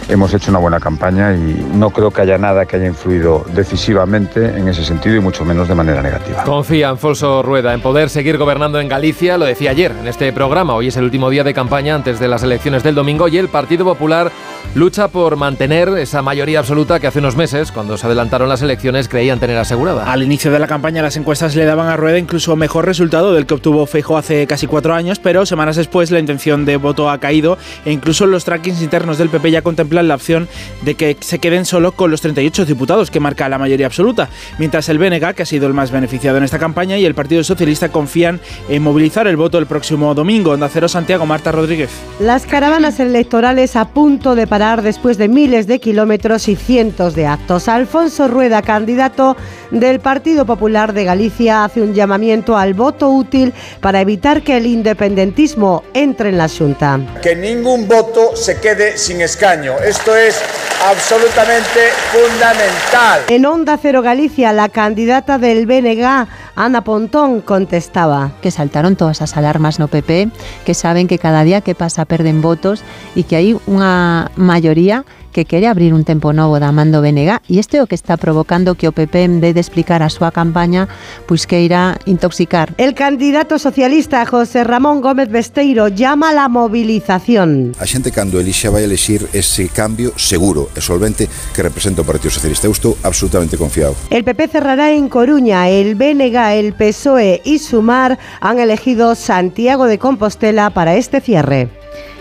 hemos 0.09 0.33
hecho 0.33 0.49
una 0.49 0.59
buena 0.59 0.79
campaña 0.79 1.33
y 1.33 1.65
no 1.73 1.91
creo 1.91 2.11
que 2.11 2.21
haya 2.21 2.37
nada 2.37 2.65
que 2.65 2.77
haya 2.77 2.87
influido 2.87 3.45
decisivamente 3.53 4.57
en 4.57 4.67
ese 4.67 4.83
sentido 4.83 5.15
y 5.15 5.19
mucho 5.19 5.45
menos 5.45 5.67
de 5.67 5.75
manera 5.75 6.01
negativa. 6.01 6.43
Confía 6.43 6.89
Alfonso 6.89 7.43
Rueda 7.43 7.73
en 7.73 7.81
poder 7.81 8.09
seguir 8.09 8.37
gobernando 8.37 8.79
en 8.79 8.87
Galicia, 8.87 9.37
lo 9.37 9.45
decía 9.45 9.71
ayer 9.71 9.91
en 9.91 10.07
este 10.07 10.31
programa, 10.33 10.73
hoy 10.73 10.87
es 10.87 10.97
el 10.97 11.03
último 11.03 11.29
día 11.29 11.43
de 11.43 11.53
campaña 11.53 11.95
antes 11.95 12.19
de 12.19 12.27
las 12.27 12.43
elecciones 12.43 12.83
del 12.83 12.95
domingo 12.95 13.27
y 13.27 13.37
el 13.45 13.51
Partido 13.51 13.85
Popular 13.85 14.31
lucha 14.73 15.07
por 15.07 15.37
mantener 15.37 15.87
esa 15.89 16.21
mayoría 16.21 16.59
absoluta 16.59 16.99
que 16.99 17.07
hace 17.07 17.19
unos 17.19 17.37
meses, 17.37 17.71
cuando 17.71 17.97
se 17.97 18.07
adelantaron 18.07 18.49
las 18.49 18.61
elecciones, 18.61 19.07
creían 19.07 19.39
tener 19.39 19.57
asegurada. 19.57 20.11
Al 20.11 20.23
inicio 20.23 20.51
de 20.51 20.59
la 20.59 20.67
campaña 20.67 21.01
las 21.01 21.15
encuestas 21.15 21.55
le 21.55 21.63
daban 21.63 21.87
a 21.87 21.95
Rueda 21.95 22.17
incluso 22.17 22.55
mejor 22.55 22.85
resultado 22.85 23.33
del 23.33 23.45
que 23.45 23.53
obtuvo 23.53 23.85
Feijo 23.85 24.17
hace 24.17 24.47
casi 24.47 24.67
cuatro 24.67 24.93
años, 24.93 25.19
pero 25.19 25.45
semanas 25.45 25.75
después 25.75 26.11
la 26.11 26.19
intención 26.19 26.65
de 26.65 26.77
voto 26.77 27.09
ha 27.09 27.19
caído 27.19 27.57
e 27.85 27.91
incluso 27.91 28.25
los 28.25 28.43
trackings 28.43 28.81
internos 28.81 29.17
del 29.17 29.29
PP 29.29 29.51
ya 29.51 29.61
contemplan 29.61 30.07
la 30.07 30.15
opción 30.15 30.49
de 30.81 30.95
que 30.95 31.15
se 31.21 31.39
queden 31.39 31.65
solo 31.65 31.93
con 31.93 32.11
los 32.11 32.21
38 32.21 32.65
diputados 32.65 33.11
que 33.11 33.19
marca 33.19 33.47
la 33.47 33.57
mayoría 33.57 33.85
absoluta, 33.85 34.29
mientras 34.57 34.89
el 34.89 34.97
BNG, 34.97 35.35
que 35.35 35.43
ha 35.43 35.45
sido 35.45 35.67
el 35.67 35.73
más 35.73 35.91
beneficiado 35.91 36.37
en 36.37 36.43
esta 36.43 36.59
campaña, 36.59 36.97
y 36.97 37.05
el 37.05 37.15
Partido 37.15 37.43
Socialista 37.43 37.89
confían 37.89 38.41
en 38.67 38.81
movilizar 38.81 39.27
el 39.27 39.37
voto 39.37 39.57
el 39.57 39.67
próximo 39.67 40.13
domingo. 40.13 40.51
Onda 40.51 40.69
Cero 40.69 40.89
Santiago, 40.89 41.25
Marta 41.25 41.51
Rodríguez. 41.51 41.91
Las 42.19 42.45
caravanas 42.45 42.99
electorales 42.99 43.34
a 43.35 43.89
punto 43.93 44.33
de 44.33 44.47
parar 44.47 44.81
después 44.81 45.17
de 45.17 45.27
miles 45.27 45.67
de 45.67 45.79
kilómetros 45.79 46.47
y 46.47 46.55
cientos 46.55 47.15
de 47.15 47.27
actos. 47.27 47.67
Alfonso 47.67 48.29
Rueda, 48.29 48.61
candidato 48.61 49.35
del 49.71 49.99
Partido 49.99 50.45
Popular 50.45 50.93
de 50.93 51.03
Galicia, 51.03 51.65
hace 51.65 51.81
un 51.81 51.93
llamamiento 51.93 52.57
al 52.57 52.73
voto 52.73 53.09
útil 53.09 53.53
para 53.81 53.99
evitar 53.99 54.41
que 54.41 54.55
el 54.55 54.65
independentismo 54.65 55.83
entre 55.93 56.29
en 56.29 56.37
la 56.37 56.47
Junta. 56.47 56.97
Que 57.21 57.35
ningún 57.35 57.89
voto 57.89 58.37
se 58.37 58.61
quede 58.61 58.97
sin 58.97 59.19
escaño. 59.19 59.73
Esto 59.85 60.15
es 60.15 60.41
absolutamente 60.89 61.89
fundamental. 62.11 63.21
En 63.27 63.45
Onda 63.45 63.77
Cero 63.81 64.01
Galicia, 64.01 64.53
la 64.53 64.69
candidata 64.69 65.37
del 65.37 65.65
BNG, 65.65 66.27
Ana 66.55 66.83
Pontón, 66.83 67.41
contestaba. 67.41 68.31
Que 68.41 68.51
saltaron 68.51 68.95
todas 68.95 69.17
esas 69.17 69.35
alarmas 69.35 69.79
no 69.79 69.87
PP, 69.87 70.29
que 70.65 70.73
saben 70.73 71.07
que 71.07 71.19
cada 71.19 71.43
día 71.43 71.61
que 71.61 71.75
pasa 71.75 72.05
perden 72.05 72.41
votos 72.41 72.83
y 73.15 73.23
que 73.25 73.35
hay 73.35 73.57
una 73.67 74.31
mayoría 74.35 75.05
que 75.35 75.43
quere 75.43 75.67
abrir 75.67 75.93
un 75.93 76.05
tempo 76.05 76.31
novo 76.31 76.63
da 76.63 76.71
mando 76.71 77.03
BNG 77.03 77.43
e 77.51 77.59
este 77.59 77.75
é 77.75 77.83
o 77.83 77.91
que 77.91 77.99
está 77.99 78.15
provocando 78.15 78.79
que 78.79 78.87
o 78.87 78.95
PP 78.95 79.27
en 79.27 79.43
vez 79.43 79.51
de 79.51 79.59
explicar 79.59 79.99
a 79.99 80.07
súa 80.07 80.31
campaña 80.31 80.87
pois 81.27 81.43
que 81.43 81.59
irá 81.59 81.99
intoxicar. 82.07 82.71
El 82.79 82.95
candidato 82.95 83.59
socialista 83.59 84.23
José 84.23 84.63
Ramón 84.63 85.03
Gómez 85.03 85.27
Besteiro 85.27 85.91
llama 85.91 86.31
a 86.31 86.33
la 86.33 86.47
movilización. 86.47 87.75
A 87.75 87.83
xente 87.83 88.15
cando 88.15 88.39
elixa 88.39 88.71
vai 88.71 88.87
elixir 88.87 89.27
ese 89.35 89.67
cambio 89.67 90.15
seguro 90.15 90.71
e 90.71 90.79
solvente 90.79 91.27
que 91.51 91.59
representa 91.59 91.99
o 91.99 92.07
Partido 92.07 92.31
Socialista. 92.31 92.71
Eu 92.71 92.75
estou 92.75 92.95
absolutamente 93.03 93.59
confiado. 93.59 93.99
El 94.07 94.23
PP 94.23 94.47
cerrará 94.47 94.95
en 94.95 95.11
Coruña, 95.11 95.67
el 95.67 95.99
BNG, 95.99 96.63
el 96.63 96.71
PSOE 96.71 97.43
y 97.43 97.59
Sumar 97.59 98.15
han 98.39 98.63
elegido 98.63 99.19
Santiago 99.19 99.83
de 99.91 99.99
Compostela 99.99 100.71
para 100.71 100.95
este 100.95 101.19
cierre. 101.19 101.67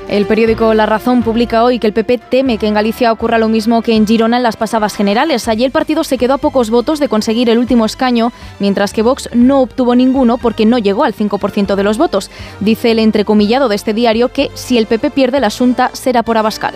El 0.09 0.27
periódico 0.27 0.75
La 0.75 0.87
Razón 0.87 1.23
publica 1.23 1.65
hoy 1.65 1.79
que 1.79 1.87
el 1.87 1.93
PP 1.93 2.19
teme 2.19 2.59
que 2.59 2.67
en 2.67 2.75
Galicia 2.75 3.11
ocurra 3.11 3.39
lo 3.39 3.49
mismo 3.49 3.81
que 3.83 3.97
en 3.97 4.07
Girona 4.07 4.37
en 4.37 4.43
las 4.43 4.57
pasadas 4.57 4.95
generales. 4.95 5.49
Allí 5.49 5.65
el 5.65 5.71
partido 5.71 6.05
se 6.05 6.19
quedó 6.19 6.35
a 6.35 6.39
pocos 6.39 6.71
votos 6.71 7.01
de 7.01 7.09
conseguir 7.09 7.49
el 7.49 7.59
último 7.59 7.87
escaño, 7.87 8.31
mientras 8.61 8.93
que 8.93 9.03
Vox 9.03 9.31
no 9.33 9.61
obtuvo 9.61 9.95
ninguno 9.95 10.37
porque 10.39 10.67
no 10.67 10.79
llegó 10.79 11.05
al 11.05 11.15
5% 11.15 11.75
de 11.75 11.83
los 11.83 11.99
votos. 11.99 12.31
Dice 12.61 12.91
el 12.91 12.99
entrecomillado 12.99 13.69
de 13.69 13.77
este 13.77 13.95
diario 13.95 14.29
que 14.29 14.51
si 14.55 14.77
el 14.79 14.87
PP 14.87 15.11
pierde 15.11 15.41
la 15.41 15.49
asunta 15.49 15.91
será 15.95 16.23
por 16.23 16.37
Abascal. 16.37 16.75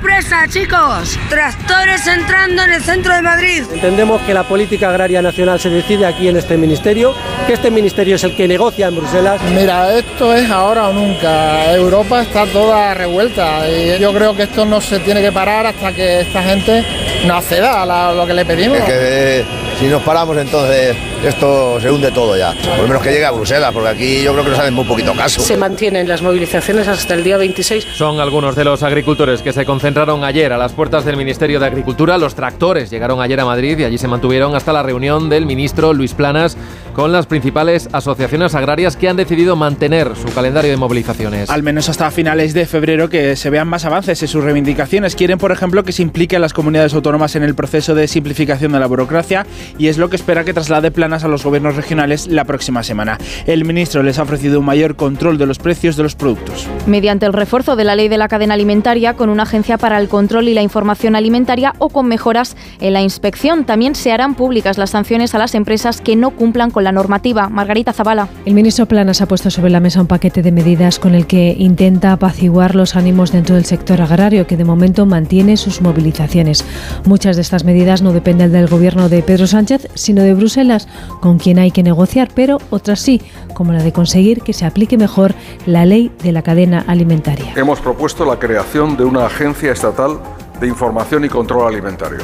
Sorpresa, 0.00 0.48
chicos! 0.48 1.18
Tractores 1.28 2.06
entrando 2.06 2.62
en 2.62 2.72
el 2.72 2.82
centro 2.82 3.14
de 3.14 3.20
Madrid. 3.20 3.64
Entendemos 3.70 4.22
que 4.22 4.32
la 4.32 4.44
política 4.44 4.88
agraria 4.88 5.20
nacional 5.20 5.60
se 5.60 5.68
decide 5.68 6.06
aquí 6.06 6.28
en 6.28 6.38
este 6.38 6.56
ministerio, 6.56 7.14
que 7.46 7.52
este 7.52 7.70
ministerio 7.70 8.16
es 8.16 8.24
el 8.24 8.34
que 8.34 8.48
negocia 8.48 8.88
en 8.88 8.96
Bruselas. 8.96 9.42
Mira, 9.54 9.92
esto 9.98 10.34
es 10.34 10.50
ahora 10.50 10.88
o 10.88 10.92
nunca. 10.94 11.74
Europa 11.74 12.22
está 12.22 12.46
toda 12.46 12.94
revuelta 12.94 13.68
y 13.68 13.98
yo 14.00 14.12
creo 14.14 14.34
que 14.34 14.44
esto 14.44 14.64
no 14.64 14.80
se 14.80 15.00
tiene 15.00 15.20
que 15.20 15.32
parar 15.32 15.66
hasta 15.66 15.92
que 15.92 16.20
esta 16.20 16.42
gente 16.42 16.82
no 17.26 17.34
acceda 17.34 17.82
a 17.82 18.14
lo 18.14 18.26
que 18.26 18.32
le 18.32 18.46
pedimos. 18.46 18.78
Es 18.78 18.84
que 18.84 19.44
si 19.78 19.86
nos 19.86 20.02
paramos 20.02 20.36
entonces 20.38 20.96
esto 21.24 21.78
se 21.80 21.90
hunde 21.90 22.10
todo 22.12 22.36
ya. 22.36 22.52
Por 22.52 22.78
lo 22.78 22.88
menos 22.88 23.02
que 23.02 23.10
llegue 23.10 23.26
a 23.26 23.30
Bruselas, 23.30 23.72
porque 23.72 23.88
aquí 23.88 24.22
yo 24.22 24.32
creo 24.32 24.44
que 24.44 24.50
nos 24.50 24.58
hacen 24.58 24.74
muy 24.74 24.84
poquito 24.84 25.14
caso. 25.14 25.40
Se 25.42 25.56
mantienen 25.56 26.08
las 26.08 26.22
movilizaciones 26.22 26.88
hasta 26.88 27.14
el 27.14 27.22
día 27.22 27.36
26. 27.36 27.86
Son 27.94 28.20
algunos 28.20 28.56
de 28.56 28.64
los 28.64 28.82
agricultores 28.82 29.42
que 29.42 29.52
se 29.52 29.66
concentraron 29.90 30.22
ayer 30.22 30.52
a 30.52 30.56
las 30.56 30.72
puertas 30.72 31.04
del 31.04 31.16
Ministerio 31.16 31.58
de 31.58 31.66
Agricultura. 31.66 32.16
Los 32.16 32.36
tractores 32.36 32.90
llegaron 32.90 33.20
ayer 33.20 33.40
a 33.40 33.44
Madrid 33.44 33.76
y 33.76 33.82
allí 33.82 33.98
se 33.98 34.06
mantuvieron 34.06 34.54
hasta 34.54 34.72
la 34.72 34.84
reunión 34.84 35.28
del 35.28 35.46
ministro 35.46 35.92
Luis 35.92 36.14
Planas 36.14 36.56
con 36.94 37.12
las 37.12 37.26
principales 37.26 37.88
asociaciones 37.92 38.54
agrarias 38.54 38.96
que 38.96 39.08
han 39.08 39.16
decidido 39.16 39.56
mantener 39.56 40.16
su 40.16 40.32
calendario 40.34 40.70
de 40.70 40.76
movilizaciones. 40.76 41.50
Al 41.50 41.62
menos 41.62 41.88
hasta 41.88 42.10
finales 42.10 42.54
de 42.54 42.66
febrero 42.66 43.08
que 43.08 43.36
se 43.36 43.50
vean 43.50 43.68
más 43.68 43.84
avances 43.84 44.22
en 44.22 44.28
sus 44.28 44.44
reivindicaciones. 44.44 45.14
Quieren, 45.14 45.38
por 45.38 45.52
ejemplo, 45.52 45.84
que 45.84 45.92
se 45.92 46.02
implique 46.02 46.36
a 46.36 46.38
las 46.38 46.52
comunidades 46.52 46.94
autónomas 46.94 47.36
en 47.36 47.42
el 47.42 47.54
proceso 47.54 47.94
de 47.94 48.08
simplificación 48.08 48.72
de 48.72 48.80
la 48.80 48.86
burocracia 48.86 49.46
y 49.78 49.88
es 49.88 49.98
lo 49.98 50.10
que 50.10 50.16
espera 50.16 50.44
que 50.44 50.52
traslade 50.52 50.90
planas 50.90 51.24
a 51.24 51.28
los 51.28 51.44
gobiernos 51.44 51.76
regionales 51.76 52.26
la 52.26 52.44
próxima 52.44 52.82
semana. 52.82 53.18
El 53.46 53.64
ministro 53.64 54.02
les 54.02 54.18
ha 54.18 54.22
ofrecido 54.22 54.60
un 54.60 54.66
mayor 54.66 54.96
control 54.96 55.38
de 55.38 55.46
los 55.46 55.58
precios 55.58 55.96
de 55.96 56.02
los 56.02 56.14
productos. 56.14 56.66
Mediante 56.86 57.26
el 57.26 57.32
refuerzo 57.32 57.76
de 57.76 57.84
la 57.84 57.94
ley 57.94 58.08
de 58.08 58.18
la 58.18 58.28
cadena 58.28 58.54
alimentaria 58.54 59.14
con 59.14 59.28
una 59.28 59.44
agencia 59.44 59.78
para 59.78 59.98
el 59.98 60.08
control 60.08 60.48
y 60.48 60.54
la 60.54 60.62
información 60.62 61.16
alimentaria 61.16 61.74
o 61.78 61.88
con 61.88 62.06
mejoras 62.06 62.56
en 62.80 62.92
la 62.92 63.02
inspección. 63.02 63.64
También 63.64 63.94
se 63.94 64.12
harán 64.12 64.34
públicas 64.34 64.78
las 64.78 64.90
sanciones 64.90 65.34
a 65.34 65.38
las 65.38 65.54
empresas 65.54 66.00
que 66.00 66.16
no 66.16 66.30
cumplan 66.30 66.70
con 66.70 66.79
la 66.82 66.92
normativa. 66.92 67.48
Margarita 67.48 67.92
Zavala. 67.92 68.28
El 68.44 68.54
ministro 68.54 68.86
Planas 68.86 69.20
ha 69.20 69.26
puesto 69.26 69.50
sobre 69.50 69.70
la 69.70 69.80
mesa 69.80 70.00
un 70.00 70.06
paquete 70.06 70.42
de 70.42 70.52
medidas 70.52 70.98
con 70.98 71.14
el 71.14 71.26
que 71.26 71.54
intenta 71.58 72.12
apaciguar 72.12 72.74
los 72.74 72.96
ánimos 72.96 73.32
dentro 73.32 73.54
del 73.54 73.64
sector 73.64 74.00
agrario, 74.00 74.46
que 74.46 74.56
de 74.56 74.64
momento 74.64 75.06
mantiene 75.06 75.56
sus 75.56 75.80
movilizaciones. 75.80 76.64
Muchas 77.04 77.36
de 77.36 77.42
estas 77.42 77.64
medidas 77.64 78.02
no 78.02 78.12
dependen 78.12 78.52
del 78.52 78.68
gobierno 78.68 79.08
de 79.08 79.22
Pedro 79.22 79.46
Sánchez, 79.46 79.88
sino 79.94 80.22
de 80.22 80.34
Bruselas, 80.34 80.88
con 81.20 81.38
quien 81.38 81.58
hay 81.58 81.70
que 81.70 81.82
negociar, 81.82 82.28
pero 82.34 82.58
otras 82.70 83.00
sí, 83.00 83.20
como 83.54 83.72
la 83.72 83.82
de 83.82 83.92
conseguir 83.92 84.42
que 84.42 84.52
se 84.52 84.66
aplique 84.66 84.96
mejor 84.96 85.34
la 85.66 85.84
ley 85.84 86.10
de 86.22 86.32
la 86.32 86.42
cadena 86.42 86.84
alimentaria. 86.86 87.52
Hemos 87.56 87.80
propuesto 87.80 88.24
la 88.24 88.38
creación 88.38 88.96
de 88.96 89.04
una 89.04 89.26
agencia 89.26 89.72
estatal 89.72 90.20
de 90.60 90.66
información 90.66 91.24
y 91.24 91.28
control 91.28 91.66
alimentario, 91.66 92.18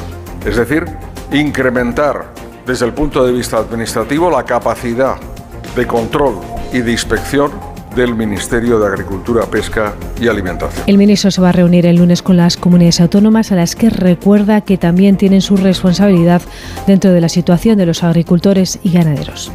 es 0.45 0.55
decir, 0.55 0.85
incrementar 1.31 2.46
desde 2.67 2.85
el 2.85 2.93
punto 2.93 3.25
de 3.25 3.31
vista 3.31 3.57
administrativo 3.57 4.29
la 4.29 4.43
capacidad 4.43 5.15
de 5.75 5.87
control 5.87 6.35
y 6.73 6.79
de 6.79 6.91
inspección 6.91 7.51
del 7.95 8.13
Ministerio 8.13 8.77
de 8.77 8.87
Agricultura, 8.87 9.45
Pesca 9.45 9.95
y 10.21 10.27
Alimentación. 10.27 10.83
El 10.85 10.97
ministro 10.97 11.31
se 11.31 11.41
va 11.41 11.49
a 11.49 11.51
reunir 11.53 11.85
el 11.85 11.95
lunes 11.95 12.21
con 12.21 12.37
las 12.37 12.57
comunidades 12.57 12.99
autónomas 12.99 13.51
a 13.51 13.55
las 13.55 13.75
que 13.75 13.89
recuerda 13.89 14.61
que 14.61 14.77
también 14.77 15.17
tienen 15.17 15.41
su 15.41 15.57
responsabilidad 15.57 16.41
dentro 16.85 17.11
de 17.11 17.21
la 17.21 17.29
situación 17.29 17.77
de 17.77 17.87
los 17.87 18.03
agricultores 18.03 18.79
y 18.83 18.91
ganaderos. 18.91 19.51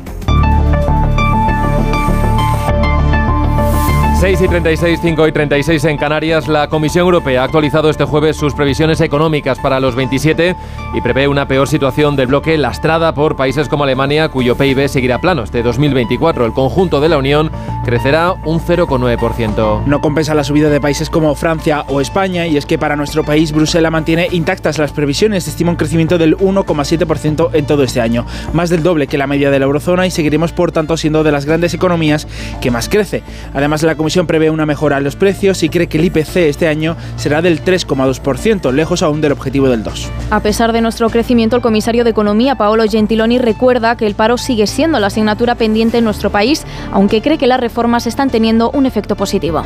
6 4.22 4.40
y 4.40 4.46
36, 4.46 5.00
5 5.02 5.26
y 5.26 5.32
36 5.32 5.84
en 5.86 5.96
Canarias, 5.96 6.46
la 6.46 6.68
Comisión 6.68 7.06
Europea 7.06 7.42
ha 7.42 7.44
actualizado 7.44 7.90
este 7.90 8.04
jueves 8.04 8.36
sus 8.36 8.54
previsiones 8.54 9.00
económicas 9.00 9.58
para 9.58 9.80
los 9.80 9.96
27 9.96 10.54
y 10.94 11.00
prevé 11.00 11.26
una 11.26 11.48
peor 11.48 11.66
situación 11.66 12.14
del 12.14 12.28
bloque 12.28 12.56
lastrada 12.56 13.14
por 13.14 13.34
países 13.34 13.68
como 13.68 13.82
Alemania, 13.82 14.28
cuyo 14.28 14.56
PIB 14.56 14.88
seguirá 14.88 15.20
plano 15.20 15.42
este 15.42 15.64
2024. 15.64 16.46
El 16.46 16.52
conjunto 16.52 17.00
de 17.00 17.08
la 17.08 17.18
Unión 17.18 17.50
crecerá 17.84 18.34
un 18.44 18.60
0,9%. 18.60 19.86
No 19.86 20.00
compensa 20.00 20.34
la 20.34 20.44
subida 20.44 20.70
de 20.70 20.80
países 20.80 21.10
como 21.10 21.34
Francia 21.34 21.84
o 21.88 22.00
España 22.00 22.46
y 22.46 22.56
es 22.56 22.64
que 22.64 22.78
para 22.78 22.94
nuestro 22.94 23.24
país 23.24 23.50
Bruselas 23.50 23.90
mantiene 23.90 24.28
intactas 24.30 24.78
las 24.78 24.92
previsiones, 24.92 25.48
estima 25.48 25.72
un 25.72 25.76
crecimiento 25.76 26.16
del 26.16 26.38
1,7% 26.38 27.50
en 27.54 27.66
todo 27.66 27.82
este 27.82 28.00
año, 28.00 28.24
más 28.52 28.70
del 28.70 28.84
doble 28.84 29.08
que 29.08 29.18
la 29.18 29.26
media 29.26 29.50
de 29.50 29.58
la 29.58 29.64
eurozona 29.64 30.06
y 30.06 30.12
seguiremos 30.12 30.52
por 30.52 30.70
tanto 30.70 30.96
siendo 30.96 31.24
de 31.24 31.32
las 31.32 31.44
grandes 31.44 31.74
economías 31.74 32.28
que 32.60 32.70
más 32.70 32.88
crece. 32.88 33.24
Además 33.52 33.82
la 33.82 33.96
Comisión 33.96 34.11
prevé 34.26 34.50
una 34.50 34.66
mejora 34.66 34.98
en 34.98 35.04
los 35.04 35.16
precios 35.16 35.62
y 35.62 35.68
cree 35.68 35.86
que 35.88 35.98
el 35.98 36.04
IPC 36.04 36.36
este 36.36 36.68
año 36.68 36.96
será 37.16 37.40
del 37.40 37.64
3,2%, 37.64 38.70
lejos 38.72 39.02
aún 39.02 39.20
del 39.20 39.32
objetivo 39.32 39.68
del 39.68 39.82
2%. 39.82 40.08
A 40.30 40.40
pesar 40.40 40.72
de 40.72 40.80
nuestro 40.80 41.08
crecimiento, 41.10 41.56
el 41.56 41.62
comisario 41.62 42.04
de 42.04 42.10
Economía, 42.10 42.54
Paolo 42.54 42.84
Gentiloni, 42.88 43.38
recuerda 43.38 43.96
que 43.96 44.06
el 44.06 44.14
paro 44.14 44.36
sigue 44.36 44.66
siendo 44.66 45.00
la 45.00 45.06
asignatura 45.06 45.54
pendiente 45.54 45.98
en 45.98 46.04
nuestro 46.04 46.30
país, 46.30 46.64
aunque 46.92 47.22
cree 47.22 47.38
que 47.38 47.46
las 47.46 47.58
reformas 47.58 48.06
están 48.06 48.28
teniendo 48.30 48.70
un 48.70 48.86
efecto 48.86 49.16
positivo. 49.16 49.64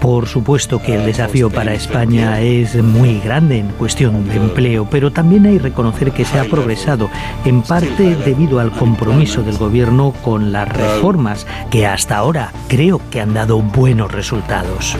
Por 0.00 0.26
supuesto 0.26 0.80
que 0.80 0.94
el 0.94 1.06
desafío 1.06 1.50
para 1.50 1.74
España 1.74 2.40
es 2.40 2.74
muy 2.82 3.20
grande 3.20 3.58
en 3.58 3.68
cuestión 3.68 4.28
de 4.28 4.36
empleo, 4.36 4.88
pero 4.90 5.12
también 5.12 5.46
hay 5.46 5.56
que 5.56 5.64
reconocer 5.64 6.12
que 6.12 6.24
se 6.24 6.38
ha 6.38 6.44
progresado, 6.44 7.10
en 7.44 7.62
parte 7.62 8.16
debido 8.24 8.60
al 8.60 8.70
compromiso 8.70 9.42
del 9.42 9.56
gobierno 9.56 10.12
con 10.22 10.52
las 10.52 10.68
reformas 10.68 11.46
que 11.70 11.86
hasta 11.86 12.16
ahora 12.16 12.52
creo 12.68 13.00
que 13.10 13.20
han 13.20 13.34
dado 13.34 13.60
buenos 13.60 14.12
resultados. 14.12 14.96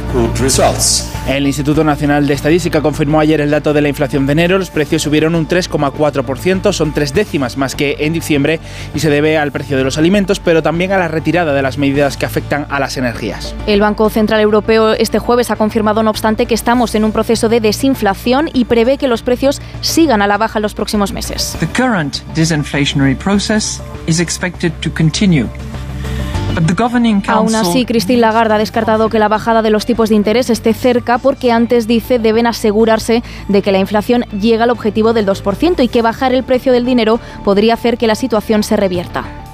El 1.28 1.46
Instituto 1.46 1.84
Nacional 1.84 2.26
de 2.26 2.34
Estadística 2.34 2.80
confirmó 2.80 3.20
ayer 3.20 3.40
el 3.40 3.50
dato 3.50 3.72
de 3.72 3.80
la 3.80 3.88
inflación 3.88 4.26
de 4.26 4.32
enero. 4.32 4.58
Los 4.58 4.70
precios 4.70 5.02
subieron 5.02 5.34
un 5.34 5.48
3,4%, 5.48 6.72
son 6.72 6.92
tres 6.92 7.14
décimas 7.14 7.56
más 7.56 7.74
que 7.74 7.96
en 8.00 8.12
diciembre 8.12 8.60
y 8.94 9.00
se 9.00 9.10
debe 9.10 9.38
al 9.38 9.52
precio 9.52 9.76
de 9.76 9.84
los 9.84 9.98
alimentos, 9.98 10.40
pero 10.40 10.62
también 10.62 10.92
a 10.92 10.98
la 10.98 11.08
retirada 11.08 11.52
de 11.52 11.62
las 11.62 11.78
medidas 11.78 12.16
que 12.16 12.26
afectan 12.26 12.66
a 12.70 12.80
las 12.80 12.96
energías. 12.96 13.54
El 13.66 13.80
Banco 13.80 14.08
Central 14.10 14.40
Europeo 14.40 14.92
este 14.92 15.18
jueves 15.18 15.50
ha 15.50 15.56
confirmado, 15.56 16.02
no 16.02 16.10
obstante, 16.10 16.46
que 16.46 16.54
estamos 16.54 16.94
en 16.94 17.04
un 17.04 17.12
proceso 17.12 17.48
de 17.48 17.60
desinflación 17.60 18.50
y 18.52 18.64
prevé 18.64 18.98
que 18.98 19.08
los 19.08 19.22
precios 19.22 19.60
sigan 19.80 20.22
a 20.22 20.26
la 20.26 20.38
baja 20.38 20.58
en 20.58 20.62
los 20.62 20.74
próximos 20.74 21.12
meses. 21.12 21.56
The 21.60 21.66
current 21.66 22.22
disinflationary 22.34 23.16
process 23.16 23.80
is 24.06 24.20
expected 24.20 24.72
to 24.80 24.90
continue. 24.90 25.48
Aún 27.32 27.54
así, 27.54 27.84
Christine 27.84 28.20
Lagarde 28.20 28.54
ha 28.54 28.58
descartado 28.58 29.08
que 29.08 29.18
la 29.18 29.28
bajada 29.28 29.62
de 29.62 29.70
los 29.70 29.86
tipos 29.86 30.08
de 30.08 30.14
interés 30.14 30.50
esté 30.50 30.74
cerca 30.74 31.18
porque 31.18 31.52
antes 31.52 31.86
dice 31.86 32.18
deben 32.18 32.46
asegurarse 32.46 33.22
de 33.48 33.62
que 33.62 33.72
la 33.72 33.78
inflación 33.78 34.24
llegue 34.38 34.62
al 34.62 34.70
objetivo 34.70 35.12
del 35.12 35.26
2% 35.26 35.82
y 35.82 35.88
que 35.88 36.02
bajar 36.02 36.32
el 36.32 36.44
precio 36.44 36.72
del 36.72 36.84
dinero 36.84 37.20
podría 37.44 37.74
hacer 37.74 37.98
que 37.98 38.06
la 38.06 38.14
situación 38.14 38.62
se 38.62 38.76
revierta. 38.76 39.47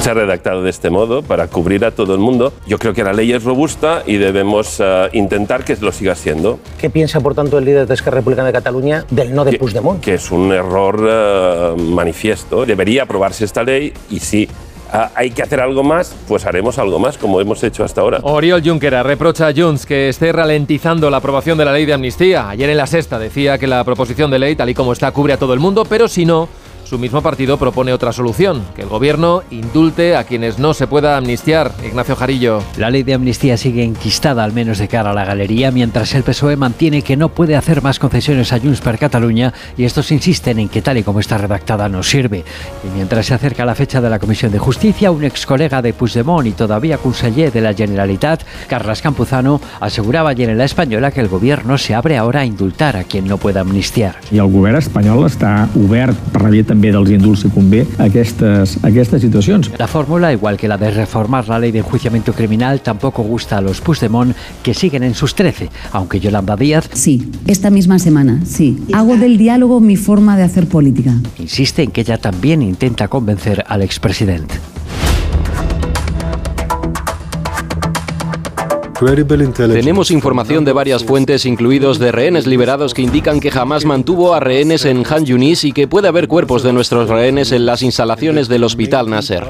Se 0.00 0.10
ha 0.10 0.14
redactado 0.14 0.62
de 0.62 0.70
este 0.70 0.90
modo 0.90 1.22
para 1.22 1.48
cubrir 1.48 1.84
a 1.84 1.90
todo 1.90 2.14
el 2.14 2.20
mundo. 2.20 2.52
Yo 2.66 2.78
creo 2.78 2.94
que 2.94 3.02
la 3.02 3.12
ley 3.12 3.32
es 3.32 3.44
robusta 3.44 4.02
y 4.06 4.16
debemos 4.16 4.80
uh, 4.80 5.08
intentar 5.12 5.64
que 5.64 5.76
lo 5.80 5.92
siga 5.92 6.14
siendo. 6.14 6.60
¿Qué 6.78 6.88
piensa, 6.88 7.20
por 7.20 7.34
tanto, 7.34 7.58
el 7.58 7.64
líder 7.64 7.86
de 7.86 7.94
Esquerra 7.94 8.18
Republicana 8.18 8.46
de 8.46 8.52
Cataluña 8.52 9.04
del 9.10 9.34
no 9.34 9.44
de 9.44 9.52
que, 9.52 9.58
Puigdemont? 9.58 10.00
Que 10.00 10.14
es 10.14 10.30
un 10.30 10.52
error 10.52 11.00
uh, 11.00 11.76
manifiesto. 11.80 12.64
Debería 12.64 13.02
aprobarse 13.02 13.44
esta 13.44 13.62
ley 13.62 13.92
y 14.10 14.20
si 14.20 14.48
Uh, 14.90 15.04
hay 15.14 15.30
que 15.32 15.42
hacer 15.42 15.60
algo 15.60 15.82
más, 15.82 16.16
pues 16.26 16.46
haremos 16.46 16.78
algo 16.78 16.98
más, 16.98 17.18
como 17.18 17.42
hemos 17.42 17.62
hecho 17.62 17.84
hasta 17.84 18.00
ahora. 18.00 18.20
Oriol 18.22 18.62
Junquera 18.64 19.02
reprocha 19.02 19.48
a 19.48 19.52
Junts 19.54 19.84
que 19.84 20.08
esté 20.08 20.32
ralentizando 20.32 21.10
la 21.10 21.18
aprobación 21.18 21.58
de 21.58 21.66
la 21.66 21.74
ley 21.74 21.84
de 21.84 21.92
amnistía. 21.92 22.48
Ayer 22.48 22.70
en 22.70 22.78
la 22.78 22.86
sexta 22.86 23.18
decía 23.18 23.58
que 23.58 23.66
la 23.66 23.84
proposición 23.84 24.30
de 24.30 24.38
ley, 24.38 24.56
tal 24.56 24.70
y 24.70 24.74
como 24.74 24.94
está, 24.94 25.12
cubre 25.12 25.34
a 25.34 25.36
todo 25.36 25.52
el 25.52 25.60
mundo, 25.60 25.84
pero 25.84 26.08
si 26.08 26.24
no, 26.24 26.48
su 26.88 26.98
mismo 26.98 27.20
partido 27.20 27.58
propone 27.58 27.92
otra 27.92 28.12
solución, 28.12 28.62
que 28.74 28.80
el 28.80 28.88
gobierno 28.88 29.42
indulte 29.50 30.16
a 30.16 30.24
quienes 30.24 30.58
no 30.58 30.72
se 30.72 30.86
pueda 30.86 31.18
amnistiar. 31.18 31.70
Ignacio 31.84 32.16
Jarillo. 32.16 32.62
La 32.78 32.88
ley 32.88 33.02
de 33.02 33.12
amnistía 33.12 33.58
sigue 33.58 33.84
enquistada, 33.84 34.42
al 34.42 34.54
menos 34.54 34.78
de 34.78 34.88
cara 34.88 35.10
a 35.10 35.12
la 35.12 35.26
galería, 35.26 35.70
mientras 35.70 36.14
el 36.14 36.22
PSOE 36.22 36.56
mantiene 36.56 37.02
que 37.02 37.18
no 37.18 37.28
puede 37.28 37.56
hacer 37.56 37.82
más 37.82 37.98
concesiones 37.98 38.54
a 38.54 38.58
Junts 38.58 38.80
per 38.80 38.98
Cataluña 38.98 39.52
y 39.76 39.84
estos 39.84 40.10
insisten 40.12 40.58
en 40.58 40.70
que 40.70 40.80
tal 40.80 40.96
y 40.96 41.02
como 41.02 41.20
está 41.20 41.36
redactada 41.36 41.90
no 41.90 42.02
sirve. 42.02 42.44
Y 42.82 42.96
mientras 42.96 43.26
se 43.26 43.34
acerca 43.34 43.66
la 43.66 43.74
fecha 43.74 44.00
de 44.00 44.08
la 44.08 44.18
Comisión 44.18 44.50
de 44.50 44.58
Justicia, 44.58 45.10
un 45.10 45.24
ex 45.24 45.44
colega 45.44 45.82
de 45.82 45.92
Puigdemont 45.92 46.46
y 46.46 46.52
todavía 46.52 46.96
conseller 46.96 47.52
de 47.52 47.60
la 47.60 47.74
Generalitat, 47.74 48.44
Carles 48.66 49.02
Campuzano, 49.02 49.60
aseguraba 49.80 50.30
ayer 50.30 50.48
en 50.48 50.56
La 50.56 50.64
Española 50.64 51.10
que 51.10 51.20
el 51.20 51.28
gobierno 51.28 51.76
se 51.76 51.94
abre 51.94 52.16
ahora 52.16 52.40
a 52.40 52.46
indultar 52.46 52.96
a 52.96 53.04
quien 53.04 53.26
no 53.26 53.36
pueda 53.36 53.60
amnistiar. 53.60 54.16
I 54.32 54.40
el 54.40 54.48
govern 54.48 54.78
espanyol 54.80 55.26
està 55.28 55.68
obert 55.76 56.16
per 56.32 56.42
la 56.46 56.50
també 56.78 56.92
dels 56.94 57.10
indults 57.10 57.42
si 57.42 57.48
convé 57.50 57.80
a 57.98 58.06
aquestes, 58.06 58.76
a 58.78 58.86
aquestes 58.86 59.22
situacions. 59.24 59.72
La 59.80 59.88
fórmula, 59.90 60.30
igual 60.32 60.56
que 60.56 60.68
la 60.70 60.78
de 60.78 60.92
reformar 60.92 61.48
la 61.48 61.58
ley 61.58 61.72
de 61.72 61.80
enjuiciamiento 61.80 62.32
criminal, 62.32 62.80
tampoco 62.82 63.24
gusta 63.24 63.58
a 63.58 63.60
los 63.60 63.80
Puigdemont, 63.80 64.36
que 64.62 64.74
siguen 64.74 65.02
en 65.02 65.14
sus 65.14 65.34
13, 65.34 65.70
aunque 65.90 66.20
Yolanda 66.20 66.54
Díaz... 66.54 66.88
Sí, 66.92 67.32
esta 67.48 67.70
misma 67.70 67.98
semana, 67.98 68.42
sí. 68.44 68.78
Hago 68.92 69.16
del 69.16 69.38
diálogo 69.38 69.80
mi 69.80 69.96
forma 69.96 70.36
de 70.36 70.44
hacer 70.44 70.68
política. 70.68 71.14
Insiste 71.38 71.82
en 71.82 71.90
que 71.90 72.02
ella 72.02 72.18
también 72.18 72.62
intenta 72.62 73.08
convencer 73.08 73.64
al 73.66 73.82
expresidente. 73.82 74.54
Tenemos 79.54 80.10
información 80.10 80.64
de 80.64 80.72
varias 80.72 81.04
fuentes, 81.04 81.46
incluidos 81.46 82.00
de 82.00 82.10
rehenes 82.10 82.48
liberados, 82.48 82.94
que 82.94 83.02
indican 83.02 83.38
que 83.38 83.52
jamás 83.52 83.84
mantuvo 83.84 84.34
a 84.34 84.40
rehenes 84.40 84.84
en 84.84 85.04
Han 85.08 85.24
Yunis 85.24 85.62
y 85.62 85.70
que 85.70 85.86
puede 85.86 86.08
haber 86.08 86.26
cuerpos 86.26 86.64
de 86.64 86.72
nuestros 86.72 87.08
rehenes 87.08 87.52
en 87.52 87.64
las 87.64 87.82
instalaciones 87.82 88.48
del 88.48 88.64
Hospital 88.64 89.08
Nasser. 89.08 89.44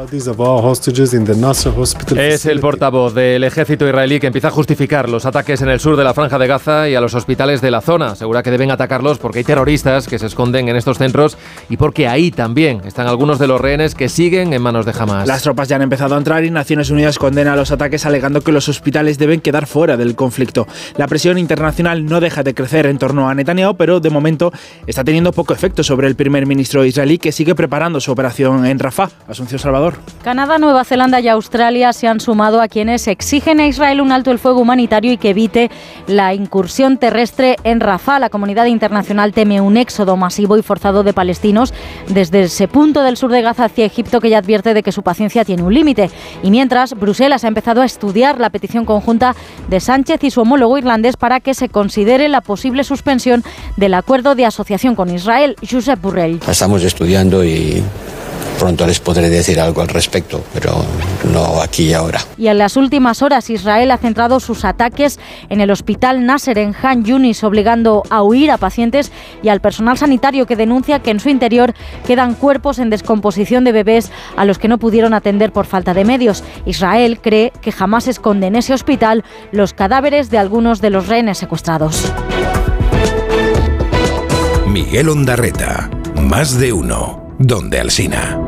Es 2.17 2.45
el 2.45 2.61
portavoz 2.61 3.15
del 3.15 3.43
ejército 3.43 3.89
israelí 3.89 4.21
que 4.21 4.27
empieza 4.27 4.49
a 4.49 4.51
justificar 4.51 5.09
los 5.09 5.25
ataques 5.25 5.63
en 5.63 5.71
el 5.71 5.81
sur 5.81 5.97
de 5.97 6.05
la 6.05 6.13
Franja 6.13 6.39
de 6.39 6.47
Gaza 6.47 6.91
y 6.91 6.95
a 6.95 7.01
los 7.01 7.15
hospitales 7.15 7.63
de 7.63 7.71
la 7.71 7.81
zona. 7.81 8.09
Asegura 8.09 8.43
que 8.43 8.51
deben 8.51 8.71
atacarlos 8.71 9.17
porque 9.17 9.39
hay 9.39 9.45
terroristas 9.45 10.09
que 10.09 10.19
se 10.19 10.27
esconden 10.27 10.69
en 10.69 10.77
estos 10.77 10.99
centros 10.99 11.39
y 11.71 11.79
porque 11.79 12.07
ahí 12.07 12.31
también 12.31 12.83
están 12.85 13.07
algunos 13.07 13.39
de 13.39 13.47
los 13.47 13.59
rehenes 13.59 13.95
que 13.95 14.11
siguen 14.11 14.53
en 14.53 14.61
manos 14.61 14.85
de 14.85 14.93
Hamas. 14.99 15.27
Las 15.27 15.43
tropas 15.43 15.69
ya 15.69 15.77
han 15.77 15.83
empezado 15.83 16.17
a 16.17 16.19
entrar 16.19 16.45
y 16.45 16.51
Naciones 16.51 16.91
Unidas 16.91 17.19
condena 17.19 17.57
los 17.57 17.71
ataques 17.71 18.05
alegando 18.05 18.43
que 18.43 18.53
los 18.53 18.69
hospitales 18.69 19.17
deben 19.17 19.38
quedar 19.41 19.67
fuera 19.67 19.97
del 19.97 20.15
conflicto. 20.15 20.67
La 20.97 21.07
presión 21.07 21.39
internacional 21.39 22.05
no 22.05 22.21
deja 22.21 22.43
de 22.43 22.55
crecer 22.55 22.87
en 22.87 22.99
torno 22.99 23.29
a 23.29 23.35
Netanyahu, 23.35 23.77
pero 23.77 24.01
de 24.01 24.11
momento 24.11 24.53
está 24.87 25.05
teniendo 25.05 25.33
poco 25.33 25.53
efecto 25.53 25.83
sobre 25.83 26.07
el 26.07 26.17
primer 26.17 26.47
ministro 26.47 26.85
israelí 26.85 27.19
que 27.19 27.33
sigue 27.33 27.55
preparando 27.55 28.01
su 28.01 28.13
operación 28.13 28.67
en 28.67 28.79
Rafah. 28.79 29.11
Asunción 29.29 29.59
Salvador. 29.59 29.95
Canadá, 30.23 30.59
Nueva 30.59 30.85
Zelanda 30.85 31.21
y 31.21 31.29
Australia 31.29 31.93
se 31.93 32.09
han 32.09 32.21
sumado 32.21 32.61
a 32.61 32.69
quienes 32.69 33.09
exigen 33.09 33.61
a 33.61 33.67
Israel 33.67 34.01
un 34.01 34.13
alto 34.13 34.31
el 34.31 34.39
fuego 34.39 34.61
humanitario 34.61 35.13
y 35.13 35.17
que 35.17 35.31
evite 35.31 35.71
la 36.07 36.35
incursión 36.35 36.99
terrestre 36.99 37.57
en 37.65 37.81
Rafah. 37.81 38.19
La 38.19 38.31
comunidad 38.31 38.67
internacional 38.67 39.33
teme 39.33 39.61
un 39.61 39.77
éxodo 39.77 40.17
masivo 40.17 40.57
y 40.57 40.63
forzado 40.63 41.03
de 41.03 41.13
palestinos 41.13 41.73
desde 42.09 42.43
ese 42.43 42.69
punto 42.69 43.03
del 43.03 43.17
sur 43.17 43.31
de 43.31 43.43
Gaza 43.43 43.65
hacia 43.65 43.85
Egipto 43.85 44.21
que 44.21 44.31
ya 44.31 44.39
advierte 44.39 44.75
de 44.75 44.83
que 44.83 44.93
su 44.93 45.03
paciencia 45.03 45.45
tiene 45.45 45.63
un 45.63 45.75
límite. 45.75 46.11
Y 46.43 46.51
mientras, 46.51 46.95
Bruselas 46.95 47.45
ha 47.45 47.49
empezado 47.49 47.83
a 47.83 47.85
estudiar 47.85 48.39
la 48.39 48.51
petición 48.51 48.85
conjunta 48.85 49.28
de 49.69 49.81
Sánchez 49.81 50.23
y 50.25 50.31
su 50.31 50.41
homólogo 50.41 50.79
irlandés 50.79 51.17
para 51.17 51.41
que 51.41 51.55
se 51.55 51.69
considere 51.69 52.29
la 52.29 52.41
posible 52.41 52.85
suspensión 52.85 53.45
del 53.77 53.95
acuerdo 53.95 54.35
de 54.35 54.47
asociación 54.47 54.95
con 54.95 55.13
Israel. 55.15 55.57
Josep 55.69 56.01
Burrell. 56.01 56.41
Estamos 56.49 56.83
estudiando 56.83 57.45
y 57.45 57.83
pronto 58.59 58.87
les 58.87 59.01
podré 59.01 59.31
decir 59.31 59.61
algo 59.61 59.81
al 59.81 59.89
respecto, 59.89 60.43
pero 60.53 60.85
no 61.33 61.61
aquí 61.63 61.85
y 61.85 61.93
ahora. 61.93 62.21
Y 62.37 62.49
en 62.49 62.59
las 62.59 62.77
últimas 62.77 63.23
horas 63.23 63.49
Israel 63.51 63.91
ha 63.91 63.99
centrado 63.99 64.41
sus 64.41 64.65
ataques 64.65 65.19
en 65.49 65.61
el 65.61 65.71
hospital 65.71 66.27
Nasser 66.27 66.59
en 66.59 66.75
Han 66.83 67.05
Yunis, 67.05 67.45
obligando 67.45 68.03
a 68.11 68.23
huir 68.23 68.51
a 68.51 68.59
pacientes 68.59 69.13
y 69.43 69.49
al 69.49 69.61
personal 69.61 69.97
sanitario 69.97 70.47
que 70.47 70.57
denuncia 70.57 71.01
que 71.01 71.11
en 71.11 71.21
su 71.21 71.29
interior 71.29 71.75
quedan 72.07 72.35
cuerpos 72.35 72.79
en 72.79 72.91
descomposición 72.91 73.65
de 73.65 73.73
bebés 73.73 74.11
a 74.37 74.45
los 74.45 74.59
que 74.59 74.69
no 74.69 74.79
pudieron 74.79 75.15
atender 75.15 75.53
por 75.53 75.67
falta 75.67 75.95
de 75.95 76.05
medios. 76.05 76.43
Israel 76.67 77.21
cree 77.21 77.53
que 77.61 77.73
jamás 77.73 78.09
esconde 78.09 78.49
en 78.49 78.57
ese 78.57 78.75
hospital 78.75 79.25
los 79.53 79.73
cadáveres 79.73 80.31
de 80.31 80.39
algunos 80.39 80.81
de 80.81 80.91
los 80.91 81.07
rehenes 81.07 81.39
secuestrados. 81.39 82.13
Miguel 84.67 85.09
Ondarreta, 85.09 85.91
más 86.21 86.59
de 86.59 86.73
uno, 86.73 87.35
donde 87.39 87.81
Alsina. 87.81 88.48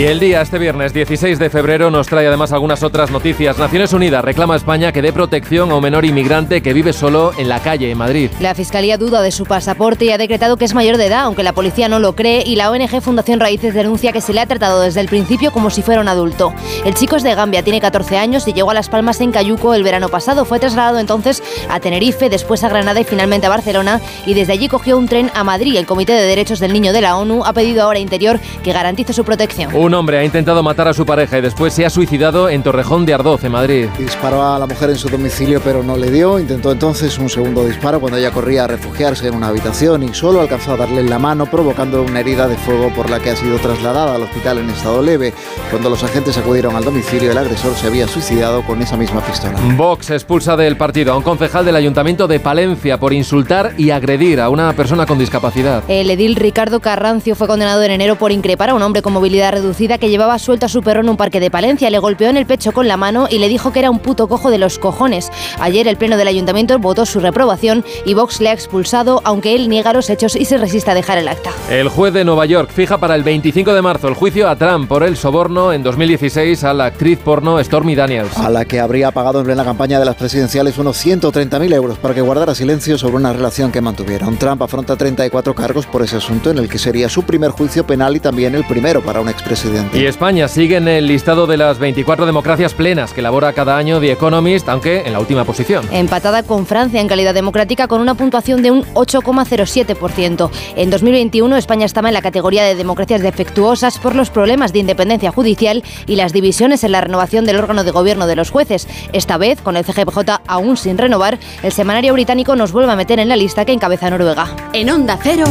Y 0.00 0.06
el 0.06 0.18
día, 0.18 0.40
este 0.40 0.56
viernes 0.56 0.94
16 0.94 1.38
de 1.38 1.50
febrero, 1.50 1.90
nos 1.90 2.06
trae 2.06 2.26
además 2.26 2.52
algunas 2.52 2.82
otras 2.82 3.10
noticias. 3.10 3.58
Naciones 3.58 3.92
Unidas 3.92 4.24
reclama 4.24 4.54
a 4.54 4.56
España 4.56 4.92
que 4.92 5.02
dé 5.02 5.12
protección 5.12 5.70
a 5.70 5.74
un 5.74 5.82
menor 5.82 6.06
inmigrante 6.06 6.62
que 6.62 6.72
vive 6.72 6.94
solo 6.94 7.32
en 7.36 7.50
la 7.50 7.60
calle 7.60 7.90
en 7.90 7.98
Madrid. 7.98 8.30
La 8.40 8.54
Fiscalía 8.54 8.96
duda 8.96 9.20
de 9.20 9.30
su 9.30 9.44
pasaporte 9.44 10.06
y 10.06 10.10
ha 10.10 10.16
decretado 10.16 10.56
que 10.56 10.64
es 10.64 10.72
mayor 10.72 10.96
de 10.96 11.04
edad, 11.04 11.24
aunque 11.24 11.42
la 11.42 11.52
policía 11.52 11.90
no 11.90 11.98
lo 11.98 12.16
cree, 12.16 12.42
y 12.46 12.56
la 12.56 12.70
ONG 12.70 13.02
Fundación 13.02 13.40
Raíces 13.40 13.74
denuncia 13.74 14.10
que 14.10 14.22
se 14.22 14.32
le 14.32 14.40
ha 14.40 14.46
tratado 14.46 14.80
desde 14.80 15.02
el 15.02 15.08
principio 15.08 15.52
como 15.52 15.68
si 15.68 15.82
fuera 15.82 16.00
un 16.00 16.08
adulto. 16.08 16.54
El 16.86 16.94
chico 16.94 17.16
es 17.16 17.22
de 17.22 17.34
Gambia, 17.34 17.62
tiene 17.62 17.82
14 17.82 18.16
años 18.16 18.48
y 18.48 18.54
llegó 18.54 18.70
a 18.70 18.74
Las 18.74 18.88
Palmas 18.88 19.20
en 19.20 19.32
Cayuco 19.32 19.74
el 19.74 19.82
verano 19.82 20.08
pasado. 20.08 20.46
Fue 20.46 20.58
trasladado 20.58 20.98
entonces 20.98 21.42
a 21.68 21.78
Tenerife, 21.78 22.30
después 22.30 22.64
a 22.64 22.70
Granada 22.70 23.00
y 23.00 23.04
finalmente 23.04 23.48
a 23.48 23.50
Barcelona, 23.50 24.00
y 24.24 24.32
desde 24.32 24.54
allí 24.54 24.68
cogió 24.68 24.96
un 24.96 25.08
tren 25.08 25.30
a 25.34 25.44
Madrid. 25.44 25.76
El 25.76 25.84
Comité 25.84 26.14
de 26.14 26.22
Derechos 26.22 26.58
del 26.58 26.72
Niño 26.72 26.94
de 26.94 27.02
la 27.02 27.18
ONU 27.18 27.44
ha 27.44 27.52
pedido 27.52 27.82
ahora 27.82 27.98
Interior 27.98 28.40
que 28.64 28.72
garantice 28.72 29.12
su 29.12 29.24
protección. 29.24 29.76
Un 29.76 29.89
hombre 29.94 30.18
ha 30.18 30.24
intentado 30.24 30.62
matar 30.62 30.88
a 30.88 30.94
su 30.94 31.06
pareja 31.06 31.38
y 31.38 31.40
después 31.40 31.72
se 31.72 31.86
ha 31.86 31.90
suicidado 31.90 32.48
en 32.48 32.62
Torrejón 32.62 33.06
de 33.06 33.14
Ardoz, 33.14 33.44
en 33.44 33.52
Madrid. 33.52 33.88
Disparó 33.98 34.44
a 34.44 34.58
la 34.58 34.66
mujer 34.66 34.90
en 34.90 34.96
su 34.96 35.08
domicilio 35.08 35.60
pero 35.64 35.82
no 35.82 35.96
le 35.96 36.10
dio. 36.10 36.38
Intentó 36.38 36.72
entonces 36.72 37.18
un 37.18 37.28
segundo 37.28 37.64
disparo 37.66 38.00
cuando 38.00 38.18
ella 38.18 38.30
corría 38.30 38.64
a 38.64 38.66
refugiarse 38.66 39.28
en 39.28 39.34
una 39.34 39.48
habitación 39.48 40.02
y 40.02 40.14
solo 40.14 40.40
alcanzó 40.40 40.72
a 40.72 40.76
darle 40.76 41.00
en 41.00 41.10
la 41.10 41.18
mano 41.18 41.46
provocando 41.46 42.02
una 42.02 42.20
herida 42.20 42.46
de 42.46 42.56
fuego 42.56 42.92
por 42.94 43.10
la 43.10 43.20
que 43.20 43.30
ha 43.30 43.36
sido 43.36 43.58
trasladada 43.58 44.14
al 44.14 44.22
hospital 44.22 44.58
en 44.58 44.70
estado 44.70 45.02
leve. 45.02 45.32
Cuando 45.70 45.90
los 45.90 46.02
agentes 46.02 46.38
acudieron 46.38 46.76
al 46.76 46.84
domicilio 46.84 47.32
el 47.32 47.38
agresor 47.38 47.74
se 47.74 47.86
había 47.86 48.06
suicidado 48.06 48.62
con 48.62 48.80
esa 48.82 48.96
misma 48.96 49.20
pistola. 49.20 49.58
Vox 49.76 50.10
expulsa 50.10 50.56
del 50.56 50.76
partido 50.76 51.12
a 51.12 51.16
un 51.16 51.22
concejal 51.22 51.64
del 51.64 51.76
ayuntamiento 51.76 52.28
de 52.28 52.40
Palencia 52.40 52.98
por 52.98 53.12
insultar 53.12 53.74
y 53.76 53.90
agredir 53.90 54.40
a 54.40 54.48
una 54.48 54.72
persona 54.72 55.06
con 55.06 55.18
discapacidad. 55.18 55.82
El 55.88 56.10
edil 56.10 56.36
Ricardo 56.36 56.80
Carrancio 56.80 57.34
fue 57.34 57.46
condenado 57.46 57.82
en 57.82 57.92
enero 57.92 58.16
por 58.16 58.32
increpar 58.32 58.70
a 58.70 58.74
un 58.74 58.82
hombre 58.82 59.02
con 59.02 59.12
movilidad 59.12 59.52
reducida 59.52 59.79
que 59.80 60.10
llevaba 60.10 60.38
suelto 60.38 60.66
a 60.66 60.68
su 60.68 60.82
perro 60.82 61.00
en 61.00 61.08
un 61.08 61.16
parque 61.16 61.40
de 61.40 61.50
Palencia. 61.50 61.88
Le 61.88 61.98
golpeó 61.98 62.28
en 62.28 62.36
el 62.36 62.44
pecho 62.44 62.72
con 62.72 62.86
la 62.86 62.98
mano 62.98 63.28
y 63.30 63.38
le 63.38 63.48
dijo 63.48 63.72
que 63.72 63.78
era 63.78 63.90
un 63.90 63.98
puto 63.98 64.28
cojo 64.28 64.50
de 64.50 64.58
los 64.58 64.78
cojones. 64.78 65.30
Ayer 65.58 65.88
el 65.88 65.96
pleno 65.96 66.18
del 66.18 66.28
ayuntamiento 66.28 66.78
votó 66.78 67.06
su 67.06 67.18
reprobación 67.18 67.82
y 68.04 68.12
Vox 68.12 68.40
le 68.40 68.50
ha 68.50 68.52
expulsado, 68.52 69.22
aunque 69.24 69.54
él 69.54 69.70
niega 69.70 69.94
los 69.94 70.10
hechos 70.10 70.36
y 70.36 70.44
se 70.44 70.58
resiste 70.58 70.90
a 70.90 70.94
dejar 70.94 71.16
el 71.16 71.28
acta. 71.28 71.50
El 71.70 71.88
juez 71.88 72.12
de 72.12 72.24
Nueva 72.24 72.44
York 72.44 72.70
fija 72.70 72.98
para 72.98 73.14
el 73.14 73.22
25 73.22 73.72
de 73.72 73.82
marzo 73.82 74.08
el 74.08 74.14
juicio 74.14 74.48
a 74.48 74.56
Trump 74.56 74.86
por 74.86 75.02
el 75.02 75.16
soborno 75.16 75.72
en 75.72 75.82
2016 75.82 76.62
a 76.64 76.74
la 76.74 76.86
actriz 76.86 77.18
porno 77.18 77.62
Stormy 77.62 77.94
Daniels. 77.94 78.36
A 78.36 78.50
la 78.50 78.66
que 78.66 78.80
habría 78.80 79.10
pagado 79.12 79.40
en 79.40 79.46
plena 79.46 79.64
campaña 79.64 79.98
de 79.98 80.04
las 80.04 80.16
presidenciales 80.16 80.76
unos 80.76 81.04
130.000 81.04 81.72
euros 81.72 81.98
para 81.98 82.14
que 82.14 82.20
guardara 82.20 82.54
silencio 82.54 82.98
sobre 82.98 83.16
una 83.16 83.32
relación 83.32 83.72
que 83.72 83.80
mantuvieron. 83.80 84.36
Trump 84.36 84.62
afronta 84.62 84.96
34 84.96 85.54
cargos 85.54 85.86
por 85.86 86.02
ese 86.02 86.16
asunto 86.16 86.50
en 86.50 86.58
el 86.58 86.68
que 86.68 86.78
sería 86.78 87.08
su 87.08 87.22
primer 87.22 87.50
juicio 87.50 87.86
penal 87.86 88.14
y 88.16 88.20
también 88.20 88.54
el 88.54 88.64
primero 88.64 89.00
para 89.00 89.20
un 89.20 89.28
expresidente. 89.28 89.59
Y 89.92 90.06
España 90.06 90.48
sigue 90.48 90.76
en 90.76 90.88
el 90.88 91.06
listado 91.06 91.46
de 91.46 91.56
las 91.56 91.78
24 91.78 92.24
democracias 92.24 92.72
plenas 92.72 93.12
que 93.12 93.20
elabora 93.20 93.52
cada 93.52 93.76
año 93.76 94.00
The 94.00 94.12
Economist, 94.12 94.68
aunque 94.68 95.02
en 95.04 95.12
la 95.12 95.20
última 95.20 95.44
posición. 95.44 95.86
Empatada 95.92 96.42
con 96.42 96.66
Francia 96.66 97.00
en 97.00 97.08
calidad 97.08 97.34
democrática 97.34 97.86
con 97.86 98.00
una 98.00 98.14
puntuación 98.14 98.62
de 98.62 98.70
un 98.70 98.84
8,07%. 98.94 100.50
En 100.76 100.90
2021 100.90 101.56
España 101.56 101.84
estaba 101.84 102.08
en 102.08 102.14
la 102.14 102.22
categoría 102.22 102.64
de 102.64 102.74
democracias 102.74 103.20
defectuosas 103.20 103.98
por 103.98 104.14
los 104.14 104.30
problemas 104.30 104.72
de 104.72 104.78
independencia 104.78 105.30
judicial 105.30 105.84
y 106.06 106.16
las 106.16 106.32
divisiones 106.32 106.82
en 106.84 106.92
la 106.92 107.02
renovación 107.02 107.44
del 107.44 107.56
órgano 107.56 107.84
de 107.84 107.90
gobierno 107.90 108.26
de 108.26 108.36
los 108.36 108.50
jueces. 108.50 108.88
Esta 109.12 109.36
vez, 109.36 109.60
con 109.60 109.76
el 109.76 109.84
CGPJ 109.84 110.40
aún 110.46 110.76
sin 110.76 110.96
renovar, 110.96 111.38
el 111.62 111.72
semanario 111.72 112.14
británico 112.14 112.56
nos 112.56 112.72
vuelve 112.72 112.92
a 112.92 112.96
meter 112.96 113.18
en 113.18 113.28
la 113.28 113.36
lista 113.36 113.64
que 113.64 113.72
encabeza 113.72 114.08
Noruega. 114.08 114.56
En 114.72 114.90
Onda 114.90 115.18
Cero, 115.22 115.44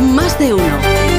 más 0.00 0.38
de 0.38 0.54
uno. 0.54 1.09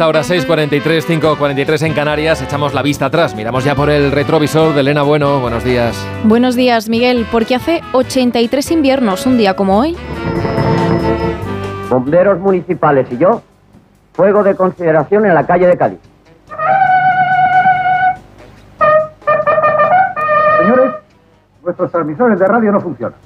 Y 0.00 0.02
hasta 0.02 0.06
ahora 0.06 0.20
6.43, 0.20 1.20
5.43 1.20 1.86
en 1.86 1.92
Canarias, 1.92 2.40
echamos 2.40 2.72
la 2.72 2.80
vista 2.80 3.04
atrás, 3.04 3.34
miramos 3.34 3.64
ya 3.64 3.74
por 3.74 3.90
el 3.90 4.10
retrovisor 4.10 4.72
de 4.72 4.80
Elena 4.80 5.02
Bueno, 5.02 5.40
buenos 5.40 5.62
días. 5.62 5.94
Buenos 6.24 6.56
días, 6.56 6.88
Miguel, 6.88 7.26
porque 7.30 7.54
hace 7.54 7.82
83 7.92 8.70
inviernos, 8.70 9.26
un 9.26 9.36
día 9.36 9.54
como 9.54 9.78
hoy. 9.78 9.94
Bomberos 11.90 12.40
municipales 12.40 13.08
y 13.10 13.18
yo, 13.18 13.42
fuego 14.14 14.42
de 14.42 14.54
consideración 14.54 15.26
en 15.26 15.34
la 15.34 15.46
calle 15.46 15.66
de 15.66 15.76
Cádiz. 15.76 15.98
Señores, 20.60 20.94
nuestros 21.62 21.92
transmisores 21.92 22.38
de 22.38 22.46
radio 22.46 22.72
no 22.72 22.80
funcionan. 22.80 23.18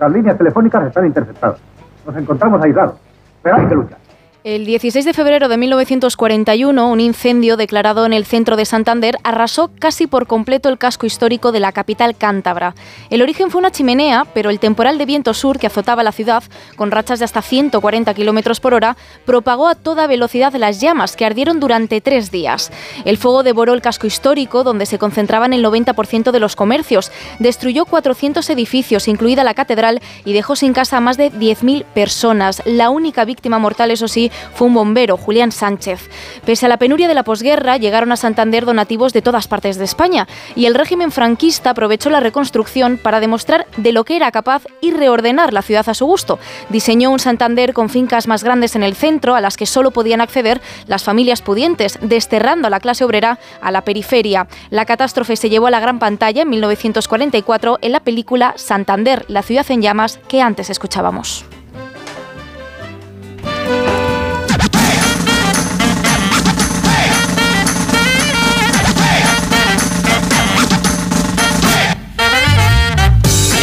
Las 0.00 0.10
líneas 0.10 0.38
telefónicas 0.38 0.86
están 0.86 1.04
interceptadas. 1.04 1.58
Nos 2.06 2.16
encontramos 2.16 2.62
aislados, 2.62 2.94
pero 3.42 3.56
hay 3.56 3.66
que 3.66 3.74
luchar. 3.74 3.98
El 4.44 4.66
16 4.66 5.06
de 5.06 5.14
febrero 5.14 5.48
de 5.48 5.56
1941, 5.56 6.90
un 6.90 7.00
incendio 7.00 7.56
declarado 7.56 8.04
en 8.04 8.12
el 8.12 8.26
centro 8.26 8.56
de 8.56 8.66
Santander 8.66 9.16
arrasó 9.24 9.70
casi 9.78 10.06
por 10.06 10.26
completo 10.26 10.68
el 10.68 10.76
casco 10.76 11.06
histórico 11.06 11.50
de 11.50 11.60
la 11.60 11.72
capital 11.72 12.14
cántabra. 12.14 12.74
El 13.08 13.22
origen 13.22 13.50
fue 13.50 13.60
una 13.60 13.70
chimenea, 13.70 14.26
pero 14.34 14.50
el 14.50 14.60
temporal 14.60 14.98
de 14.98 15.06
viento 15.06 15.32
sur 15.32 15.58
que 15.58 15.68
azotaba 15.68 16.02
la 16.02 16.12
ciudad, 16.12 16.42
con 16.76 16.90
rachas 16.90 17.20
de 17.20 17.24
hasta 17.24 17.40
140 17.40 18.12
kilómetros 18.12 18.60
por 18.60 18.74
hora, 18.74 18.98
propagó 19.24 19.66
a 19.66 19.76
toda 19.76 20.06
velocidad 20.06 20.52
las 20.56 20.78
llamas 20.78 21.16
que 21.16 21.24
ardieron 21.24 21.58
durante 21.58 22.02
tres 22.02 22.30
días. 22.30 22.70
El 23.06 23.16
fuego 23.16 23.44
devoró 23.44 23.72
el 23.72 23.80
casco 23.80 24.06
histórico, 24.06 24.62
donde 24.62 24.84
se 24.84 24.98
concentraban 24.98 25.54
el 25.54 25.64
90% 25.64 26.32
de 26.32 26.40
los 26.40 26.54
comercios, 26.54 27.10
destruyó 27.38 27.86
400 27.86 28.50
edificios, 28.50 29.08
incluida 29.08 29.42
la 29.42 29.54
catedral, 29.54 30.02
y 30.26 30.34
dejó 30.34 30.54
sin 30.54 30.74
casa 30.74 30.98
a 30.98 31.00
más 31.00 31.16
de 31.16 31.32
10.000 31.32 31.86
personas. 31.94 32.60
La 32.66 32.90
única 32.90 33.24
víctima 33.24 33.58
mortal, 33.58 33.90
eso 33.90 34.06
sí, 34.06 34.30
fue 34.54 34.68
un 34.68 34.74
bombero, 34.74 35.16
Julián 35.16 35.52
Sánchez. 35.52 36.08
Pese 36.44 36.66
a 36.66 36.68
la 36.68 36.78
penuria 36.78 37.08
de 37.08 37.14
la 37.14 37.24
posguerra, 37.24 37.76
llegaron 37.76 38.12
a 38.12 38.16
Santander 38.16 38.64
donativos 38.64 39.12
de 39.12 39.22
todas 39.22 39.48
partes 39.48 39.78
de 39.78 39.84
España 39.84 40.26
y 40.54 40.66
el 40.66 40.74
régimen 40.74 41.12
franquista 41.12 41.70
aprovechó 41.70 42.10
la 42.10 42.20
reconstrucción 42.20 42.98
para 42.98 43.20
demostrar 43.20 43.66
de 43.76 43.92
lo 43.92 44.04
que 44.04 44.16
era 44.16 44.30
capaz 44.30 44.62
y 44.80 44.90
reordenar 44.90 45.52
la 45.52 45.62
ciudad 45.62 45.88
a 45.88 45.94
su 45.94 46.06
gusto. 46.06 46.38
Diseñó 46.68 47.10
un 47.10 47.18
Santander 47.18 47.72
con 47.72 47.88
fincas 47.88 48.26
más 48.26 48.44
grandes 48.44 48.76
en 48.76 48.82
el 48.82 48.94
centro, 48.94 49.34
a 49.34 49.40
las 49.40 49.56
que 49.56 49.66
solo 49.66 49.90
podían 49.90 50.20
acceder 50.20 50.60
las 50.86 51.04
familias 51.04 51.42
pudientes, 51.42 51.98
desterrando 52.00 52.66
a 52.66 52.70
la 52.70 52.80
clase 52.80 53.04
obrera 53.04 53.38
a 53.60 53.70
la 53.70 53.82
periferia. 53.82 54.46
La 54.70 54.84
catástrofe 54.84 55.36
se 55.36 55.50
llevó 55.50 55.66
a 55.66 55.70
la 55.70 55.80
gran 55.80 55.98
pantalla 55.98 56.42
en 56.42 56.50
1944 56.50 57.78
en 57.80 57.92
la 57.92 58.00
película 58.00 58.54
Santander, 58.56 59.24
la 59.28 59.42
ciudad 59.42 59.66
en 59.70 59.82
llamas 59.82 60.18
que 60.28 60.40
antes 60.40 60.70
escuchábamos. 60.70 61.44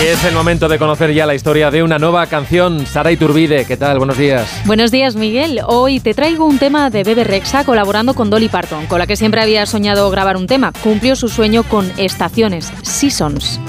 Es 0.02 0.24
el 0.26 0.34
momento 0.34 0.68
de 0.68 0.80
conocer 0.80 1.14
ya 1.14 1.28
la 1.28 1.36
historia 1.36 1.70
de 1.70 1.84
una 1.84 1.99
nueva 1.99 2.26
canción. 2.26 2.88
Sara 2.88 3.12
Iturbide, 3.12 3.66
¿qué 3.66 3.78
tal? 3.78 3.99
Buenos 3.99 4.18
días. 4.18 4.49
Buenos 4.66 4.89
días, 4.89 5.16
Miguel. 5.16 5.62
Hoy 5.68 5.99
te 5.99 6.16
traigo 6.16 6.45
un 6.45 6.58
tema 6.58 6.89
de 6.89 7.04
Bebe 7.04 7.24
Rexa 7.24 7.64
colaborando 7.64 8.16
con 8.16 8.32
Dolly 8.32 8.49
Parton, 8.49 8.88
con 8.88 8.97
la 8.97 9.06
que 9.06 9.16
siempre 9.16 9.41
había 9.41 9.68
soñado 9.68 10.10
grabar 10.10 10.38
un 10.38 10.47
tema. 10.47 10.74
Cumplió 10.84 11.16
su 11.16 11.30
sueño 11.30 11.62
con 11.62 11.91
Estaciones, 11.97 12.74
Seasons. 12.82 13.60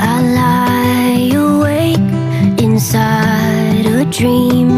I 0.00 0.22
lie 0.22 1.34
awake 1.34 2.62
inside 2.62 3.84
a 3.86 4.04
dream 4.04 4.77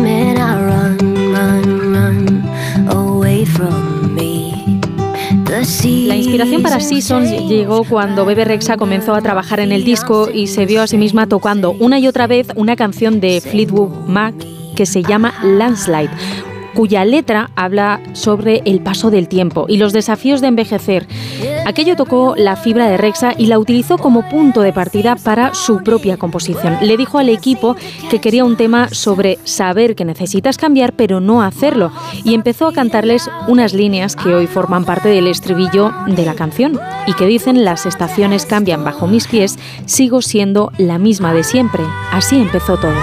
inspiración 6.30 6.62
para 6.62 6.78
Seasons 6.78 7.48
llegó 7.48 7.82
cuando 7.82 8.24
Bebe 8.24 8.44
Rexa 8.44 8.76
comenzó 8.76 9.16
a 9.16 9.20
trabajar 9.20 9.58
en 9.58 9.72
el 9.72 9.82
disco 9.82 10.30
y 10.32 10.46
se 10.46 10.64
vio 10.64 10.80
a 10.80 10.86
sí 10.86 10.96
misma 10.96 11.26
tocando 11.26 11.72
una 11.72 11.98
y 11.98 12.06
otra 12.06 12.28
vez 12.28 12.46
una 12.54 12.76
canción 12.76 13.18
de 13.18 13.40
Fleetwood 13.40 14.06
Mac 14.06 14.36
que 14.76 14.86
se 14.86 15.02
llama 15.02 15.34
Landslide. 15.42 16.49
Cuya 16.74 17.04
letra 17.04 17.50
habla 17.56 18.00
sobre 18.12 18.62
el 18.64 18.80
paso 18.80 19.10
del 19.10 19.28
tiempo 19.28 19.66
y 19.68 19.76
los 19.76 19.92
desafíos 19.92 20.40
de 20.40 20.48
envejecer. 20.48 21.06
Aquello 21.66 21.96
tocó 21.96 22.34
la 22.36 22.56
fibra 22.56 22.88
de 22.88 22.96
Rexa 22.96 23.34
y 23.36 23.46
la 23.46 23.58
utilizó 23.58 23.98
como 23.98 24.28
punto 24.28 24.62
de 24.62 24.72
partida 24.72 25.16
para 25.16 25.54
su 25.54 25.82
propia 25.82 26.16
composición. 26.16 26.78
Le 26.82 26.96
dijo 26.96 27.18
al 27.18 27.28
equipo 27.28 27.76
que 28.10 28.20
quería 28.20 28.44
un 28.44 28.56
tema 28.56 28.88
sobre 28.88 29.38
saber 29.44 29.94
que 29.94 30.04
necesitas 30.04 30.56
cambiar 30.56 30.94
pero 30.94 31.20
no 31.20 31.42
hacerlo 31.42 31.92
y 32.24 32.34
empezó 32.34 32.66
a 32.66 32.72
cantarles 32.72 33.30
unas 33.48 33.74
líneas 33.74 34.16
que 34.16 34.34
hoy 34.34 34.46
forman 34.46 34.84
parte 34.84 35.08
del 35.08 35.26
estribillo 35.26 35.92
de 36.06 36.24
la 36.24 36.34
canción 36.34 36.78
y 37.06 37.14
que 37.14 37.26
dicen 37.26 37.64
las 37.64 37.86
estaciones 37.86 38.46
cambian 38.46 38.84
bajo 38.84 39.06
mis 39.06 39.26
pies, 39.26 39.58
sigo 39.86 40.22
siendo 40.22 40.72
la 40.78 40.98
misma 40.98 41.32
de 41.32 41.44
siempre. 41.44 41.82
Así 42.12 42.36
empezó 42.36 42.76
todo. 42.78 42.94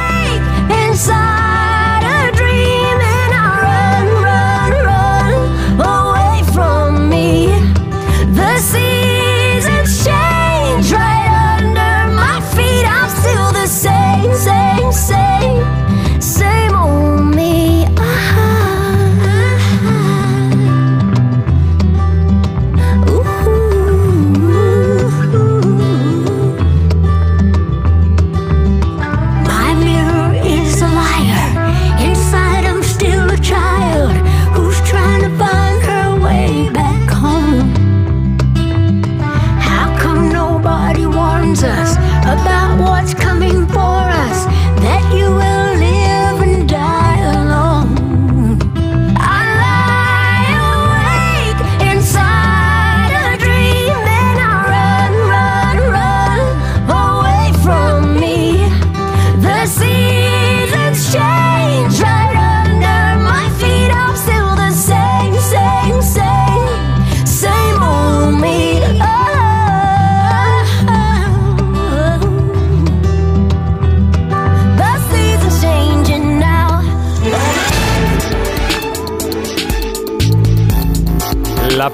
mountains. 41.48 41.87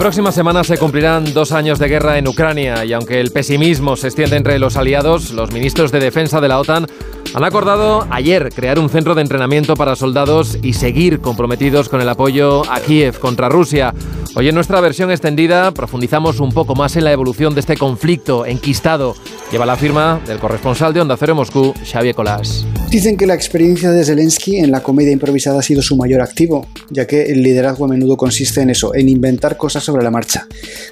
Próxima 0.03 0.33
semana 0.33 0.65
se 0.65 0.77
cumplirán 0.77 1.33
dos 1.33 1.53
años 1.53 1.79
de 1.79 1.87
guerra 1.87 2.17
en 2.17 2.27
Ucrania 2.27 2.83
y 2.83 2.91
aunque 2.91 3.21
el 3.21 3.31
pesimismo 3.31 3.95
se 3.95 4.07
extiende 4.07 4.35
entre 4.35 4.59
los 4.59 4.75
aliados, 4.75 5.31
los 5.31 5.53
ministros 5.53 5.93
de 5.93 6.01
defensa 6.01 6.41
de 6.41 6.49
la 6.49 6.59
OTAN 6.59 6.87
han 7.33 7.43
acordado 7.43 8.07
ayer 8.11 8.51
crear 8.53 8.77
un 8.77 8.89
centro 8.89 9.15
de 9.15 9.21
entrenamiento 9.21 9.75
para 9.75 9.95
soldados 9.95 10.59
y 10.61 10.73
seguir 10.73 11.19
comprometidos 11.19 11.89
con 11.89 11.99
el 11.99 12.09
apoyo 12.09 12.61
a 12.71 12.79
Kiev 12.79 13.17
contra 13.19 13.49
Rusia. 13.49 13.93
Hoy 14.35 14.49
en 14.49 14.55
nuestra 14.55 14.81
versión 14.81 15.09
extendida 15.11 15.71
profundizamos 15.71 16.39
un 16.39 16.51
poco 16.51 16.75
más 16.75 16.95
en 16.95 17.03
la 17.03 17.11
evolución 17.11 17.53
de 17.55 17.61
este 17.61 17.75
conflicto 17.77 18.45
enquistado. 18.45 19.15
Lleva 19.51 19.65
la 19.65 19.75
firma 19.75 20.21
del 20.27 20.39
corresponsal 20.39 20.93
de 20.93 21.01
Onda 21.01 21.17
Cero 21.17 21.35
Moscú, 21.35 21.73
Xavier 21.83 22.15
Colás. 22.15 22.65
Dicen 22.89 23.17
que 23.17 23.25
la 23.25 23.33
experiencia 23.33 23.89
de 23.91 24.05
Zelensky 24.05 24.57
en 24.57 24.71
la 24.71 24.83
comedia 24.83 25.11
improvisada 25.11 25.59
ha 25.59 25.63
sido 25.63 25.81
su 25.81 25.97
mayor 25.97 26.21
activo, 26.21 26.67
ya 26.89 27.07
que 27.07 27.23
el 27.31 27.41
liderazgo 27.41 27.85
a 27.85 27.87
menudo 27.87 28.17
consiste 28.17 28.61
en 28.61 28.69
eso, 28.69 28.93
en 28.93 29.09
inventar 29.09 29.57
cosas 29.57 29.83
sobre 29.83 30.03
la 30.03 30.11
marcha. 30.11 30.47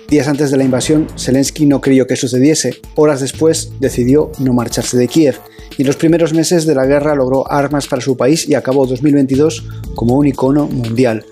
Días 0.07 0.27
antes 0.27 0.49
de 0.49 0.57
la 0.57 0.63
invasión, 0.63 1.07
Zelensky 1.17 1.67
no 1.67 1.81
creyó 1.81 2.07
que 2.07 2.15
sucediese. 2.15 2.81
Horas 2.95 3.21
después, 3.21 3.73
decidió 3.79 4.31
no 4.39 4.53
marcharse 4.53 4.97
de 4.97 5.07
Kiev. 5.07 5.39
Y 5.77 5.83
los 5.83 5.95
primeros 5.95 6.33
meses 6.33 6.65
de 6.65 6.75
la 6.75 6.85
guerra 6.85 7.15
logró 7.15 7.49
armas 7.51 7.87
para 7.87 8.01
su 8.01 8.17
país 8.17 8.47
y 8.47 8.55
acabó 8.55 8.85
2022 8.85 9.63
como 9.95 10.15
un 10.15 10.27
icono 10.27 10.67
mundial. 10.67 11.25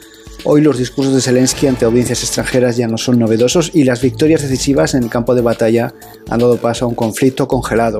Hoy 0.45 0.61
los 0.61 0.77
discursos 0.77 1.13
de 1.13 1.21
Zelensky 1.21 1.67
ante 1.67 1.83
audiencias 1.83 2.23
extranjeras 2.23 2.77
ya 2.77 2.87
no 2.87 2.97
son 2.97 3.19
novedosos 3.19 3.71
y 3.73 3.83
las 3.83 4.01
victorias 4.01 4.41
decisivas 4.41 4.93
en 4.93 5.03
el 5.03 5.09
campo 5.09 5.35
de 5.35 5.41
batalla 5.41 5.93
han 6.29 6.39
dado 6.39 6.57
paso 6.57 6.85
a 6.85 6.87
un 6.87 6.95
conflicto 6.95 7.47
congelado. 7.47 7.99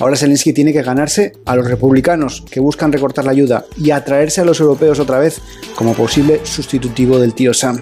Ahora 0.00 0.16
Zelensky 0.16 0.52
tiene 0.52 0.72
que 0.72 0.82
ganarse 0.82 1.34
a 1.44 1.54
los 1.54 1.68
republicanos 1.68 2.42
que 2.50 2.58
buscan 2.58 2.90
recortar 2.90 3.26
la 3.26 3.32
ayuda 3.32 3.66
y 3.76 3.90
atraerse 3.90 4.40
a 4.40 4.44
los 4.44 4.60
europeos 4.60 4.98
otra 4.98 5.18
vez 5.18 5.40
como 5.76 5.94
posible 5.94 6.40
sustitutivo 6.44 7.18
del 7.18 7.34
tío 7.34 7.52
Sam. 7.52 7.80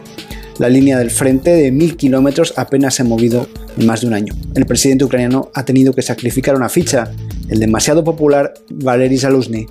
La 0.58 0.68
línea 0.68 0.98
del 0.98 1.10
frente 1.10 1.50
de 1.50 1.70
mil 1.70 1.96
kilómetros 1.96 2.54
apenas 2.56 2.96
se 2.96 3.02
ha 3.02 3.06
movido 3.06 3.48
en 3.78 3.86
más 3.86 4.00
de 4.00 4.06
un 4.06 4.14
año. 4.14 4.34
El 4.54 4.66
presidente 4.66 5.04
ucraniano 5.04 5.50
ha 5.54 5.64
tenido 5.64 5.92
que 5.92 6.02
sacrificar 6.02 6.54
una 6.54 6.68
ficha, 6.68 7.10
el 7.48 7.58
demasiado 7.58 8.04
popular 8.04 8.54
Valery 8.70 9.18
Zaluzny. 9.18 9.66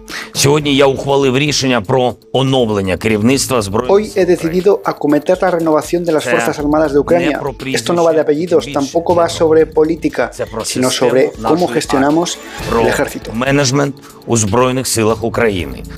Hoy 3.90 4.12
he 4.16 4.26
decidido 4.26 4.82
acometer 4.86 5.38
la 5.42 5.52
renovación 5.52 6.06
de 6.06 6.12
las 6.12 6.24
Fuerzas 6.24 6.58
Armadas 6.60 6.94
de 6.94 7.00
Ucrania. 7.00 7.40
Esto 7.74 7.94
no 7.94 8.04
va 8.04 8.14
de 8.14 8.22
apellidos, 8.22 8.68
tampoco 8.74 9.16
va 9.16 9.30
sobre 9.30 9.66
política, 9.66 10.32
sino 10.64 10.90
sobre 10.90 11.32
cómo 11.42 11.68
gestionamos 11.68 12.38
el 12.80 12.88
ejército. 12.88 13.32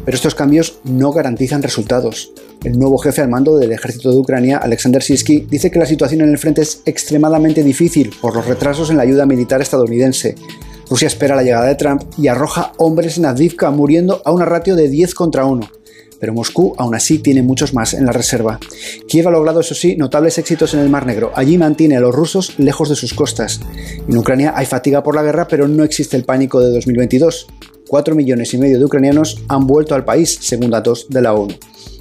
Pero 0.05 0.15
estos 0.15 0.35
cambios 0.35 0.79
no 0.83 1.11
garantizan 1.11 1.61
resultados. 1.61 2.31
El 2.63 2.79
nuevo 2.79 2.97
jefe 2.97 3.21
al 3.21 3.29
mando 3.29 3.57
del 3.57 3.73
ejército 3.73 4.09
de 4.09 4.17
Ucrania, 4.17 4.57
Alexander 4.57 5.03
Sisky, 5.03 5.41
dice 5.49 5.69
que 5.69 5.79
la 5.79 5.85
situación 5.85 6.21
en 6.21 6.29
el 6.29 6.37
frente 6.37 6.61
es 6.61 6.81
extremadamente 6.85 7.61
difícil 7.61 7.92
por 8.21 8.35
los 8.35 8.47
retrasos 8.47 8.89
en 8.89 8.97
la 8.97 9.03
ayuda 9.03 9.25
militar 9.25 9.61
estadounidense. 9.61 10.35
Rusia 10.89 11.07
espera 11.07 11.35
la 11.35 11.43
llegada 11.43 11.67
de 11.67 11.75
Trump 11.75 12.03
y 12.17 12.27
arroja 12.27 12.73
hombres 12.77 13.17
en 13.17 13.25
Avdiivka 13.25 13.69
muriendo 13.71 14.21
a 14.25 14.31
una 14.31 14.45
ratio 14.45 14.75
de 14.75 14.89
10 14.89 15.13
contra 15.13 15.45
1. 15.45 15.69
Pero 16.19 16.33
Moscú 16.33 16.73
aún 16.77 16.95
así 16.95 17.19
tiene 17.19 17.43
muchos 17.43 17.73
más 17.73 17.93
en 17.93 18.05
la 18.05 18.11
reserva. 18.11 18.59
Kiev 19.07 19.27
ha 19.27 19.31
logrado, 19.31 19.59
eso 19.59 19.75
sí, 19.75 19.95
notables 19.95 20.37
éxitos 20.37 20.73
en 20.73 20.79
el 20.79 20.89
Mar 20.89 21.05
Negro. 21.05 21.31
Allí 21.35 21.57
mantiene 21.57 21.97
a 21.97 21.99
los 21.99 22.15
rusos 22.15 22.57
lejos 22.57 22.89
de 22.89 22.95
sus 22.95 23.13
costas. 23.13 23.59
En 24.07 24.17
Ucrania 24.17 24.53
hay 24.55 24.65
fatiga 24.65 25.03
por 25.03 25.15
la 25.15 25.23
guerra, 25.23 25.47
pero 25.47 25.67
no 25.67 25.83
existe 25.83 26.17
el 26.17 26.23
pánico 26.23 26.61
de 26.61 26.71
2022. 26.71 27.47
4 27.87 28.15
millones 28.15 28.53
y 28.53 28.57
medio 28.57 28.79
de 28.79 28.85
ucranianos 28.85 29.43
han 29.49 29.67
vuelto 29.67 29.95
al 29.95 30.05
país, 30.05 30.39
según 30.41 30.71
datos 30.71 31.07
de 31.09 31.21
la 31.21 31.33
ONU. 31.33 31.53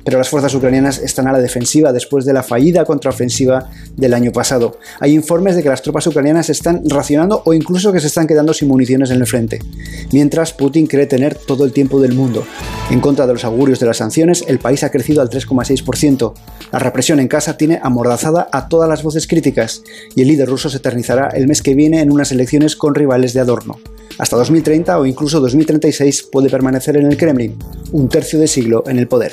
Pero 0.05 0.19
las 0.19 0.29
fuerzas 0.29 0.55
ucranianas 0.55 0.99
están 0.99 1.27
a 1.27 1.33
la 1.33 1.39
defensiva 1.39 1.93
después 1.93 2.25
de 2.25 2.33
la 2.33 2.43
fallida 2.43 2.85
contraofensiva 2.85 3.71
del 3.97 4.15
año 4.15 4.33
pasado. 4.33 4.79
Hay 5.01 5.15
informes 5.15 5.57
de 5.57 5.63
que 5.63 5.69
las 5.69 5.83
tropas 5.83 6.07
ucranianas 6.07 6.51
están 6.51 6.83
racionando 6.89 7.43
o 7.45 7.55
incluso 7.55 7.93
que 7.93 8.01
se 8.01 8.09
están 8.09 8.27
quedando 8.27 8.53
sin 8.55 8.69
municiones 8.69 9.11
en 9.11 9.21
el 9.21 9.27
frente. 9.27 9.61
Mientras 10.13 10.53
Putin 10.53 10.87
cree 10.87 11.07
tener 11.07 11.35
todo 11.35 11.65
el 11.65 11.73
tiempo 11.73 12.01
del 12.01 12.15
mundo. 12.15 12.45
En 12.91 13.01
contra 13.01 13.27
de 13.27 13.33
los 13.33 13.45
augurios 13.45 13.81
de 13.81 13.87
las 13.87 13.99
sanciones, 13.99 14.45
el 14.49 14.59
país 14.59 14.83
ha 14.85 14.91
crecido 14.91 15.23
al 15.23 15.31
3,6%. 15.31 16.35
La 16.73 16.79
represión 16.79 17.21
en 17.21 17.29
casa 17.29 17.57
tiene 17.57 17.81
amordazada 17.83 18.49
a 18.53 18.69
todas 18.69 18.89
las 18.89 19.03
voces 19.03 19.27
críticas 19.27 19.83
y 20.15 20.23
el 20.23 20.29
líder 20.29 20.49
ruso 20.49 20.69
se 20.69 20.79
eternizará 20.79 21.29
el 21.29 21.47
mes 21.47 21.63
que 21.63 21.75
viene 21.75 22.01
en 22.01 22.13
unas 22.13 22.33
elecciones 22.33 22.77
con 22.77 22.95
rivales 22.95 23.33
de 23.35 23.41
adorno. 23.41 23.79
Hasta 24.19 24.37
2030 24.37 24.99
o 24.99 25.07
incluso 25.07 25.41
2036 25.41 26.25
puede 26.31 26.51
permanecer 26.51 26.97
en 26.97 27.07
el 27.07 27.17
Kremlin, 27.17 27.57
un 27.93 28.09
tercio 28.09 28.39
de 28.39 28.49
siglo 28.49 28.85
en 28.87 28.99
el 28.99 29.09
poder. 29.09 29.33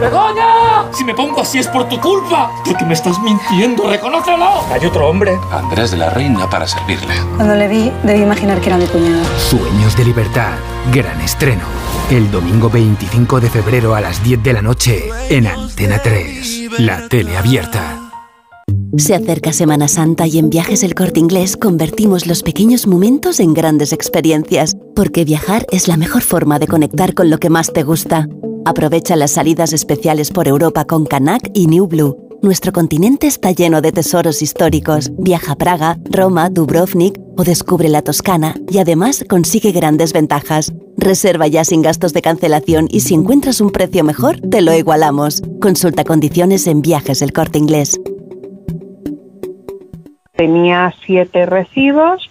¡Begoña! 0.00 0.92
Si 0.92 1.04
me 1.04 1.14
pongo 1.14 1.40
así 1.40 1.58
es 1.58 1.66
por 1.68 1.88
tu 1.88 2.00
culpa. 2.00 2.50
Porque 2.64 2.84
me 2.84 2.94
estás 2.94 3.18
mintiendo, 3.20 3.88
reconócelo. 3.88 4.62
Hay 4.72 4.84
otro 4.86 5.08
hombre. 5.08 5.38
Andrés 5.50 5.90
de 5.90 5.96
la 5.96 6.10
Reina 6.10 6.48
para 6.48 6.66
servirle. 6.66 7.14
Cuando 7.36 7.54
le 7.54 7.68
vi, 7.68 7.92
debí 8.02 8.22
imaginar 8.22 8.60
que 8.60 8.68
era 8.68 8.76
mi 8.76 8.86
cuñado. 8.86 9.22
Sueños 9.38 9.96
de 9.96 10.04
libertad. 10.04 10.52
Gran 10.92 11.20
estreno. 11.20 11.64
El 12.10 12.30
domingo 12.30 12.70
25 12.70 13.40
de 13.40 13.50
febrero 13.50 13.94
a 13.94 14.00
las 14.00 14.22
10 14.22 14.42
de 14.42 14.52
la 14.52 14.62
noche 14.62 15.10
en 15.28 15.46
Antena 15.46 16.00
3. 16.02 16.70
La 16.78 17.08
tele 17.08 17.36
abierta. 17.36 18.08
Se 18.96 19.14
acerca 19.14 19.52
Semana 19.52 19.86
Santa 19.86 20.26
y 20.26 20.38
en 20.38 20.48
Viajes 20.50 20.82
El 20.82 20.94
Corte 20.94 21.20
Inglés 21.20 21.56
convertimos 21.56 22.26
los 22.26 22.42
pequeños 22.42 22.86
momentos 22.86 23.38
en 23.40 23.52
grandes 23.52 23.92
experiencias, 23.92 24.76
porque 24.96 25.24
viajar 25.24 25.66
es 25.70 25.88
la 25.88 25.96
mejor 25.96 26.22
forma 26.22 26.58
de 26.58 26.66
conectar 26.66 27.14
con 27.14 27.28
lo 27.28 27.38
que 27.38 27.50
más 27.50 27.72
te 27.72 27.82
gusta. 27.82 28.26
Aprovecha 28.68 29.16
las 29.16 29.30
salidas 29.30 29.72
especiales 29.72 30.30
por 30.30 30.46
Europa 30.46 30.84
con 30.84 31.06
Canac 31.06 31.50
y 31.54 31.68
New 31.68 31.86
Blue. 31.86 32.38
Nuestro 32.42 32.70
continente 32.70 33.26
está 33.26 33.50
lleno 33.50 33.80
de 33.80 33.92
tesoros 33.92 34.42
históricos. 34.42 35.10
Viaja 35.16 35.52
a 35.52 35.56
Praga, 35.56 35.96
Roma, 36.10 36.50
Dubrovnik 36.50 37.18
o 37.38 37.44
descubre 37.44 37.88
la 37.88 38.02
Toscana 38.02 38.56
y 38.70 38.76
además 38.76 39.24
consigue 39.26 39.72
grandes 39.72 40.12
ventajas. 40.12 40.74
Reserva 40.98 41.46
ya 41.46 41.64
sin 41.64 41.80
gastos 41.80 42.12
de 42.12 42.20
cancelación 42.20 42.88
y 42.90 43.00
si 43.00 43.14
encuentras 43.14 43.62
un 43.62 43.70
precio 43.70 44.04
mejor, 44.04 44.38
te 44.38 44.60
lo 44.60 44.74
igualamos. 44.74 45.42
Consulta 45.62 46.04
condiciones 46.04 46.66
en 46.66 46.82
Viajes 46.82 47.22
El 47.22 47.32
Corte 47.32 47.56
Inglés. 47.56 47.98
Tenía 50.36 50.92
siete 51.06 51.46
recibos, 51.46 52.30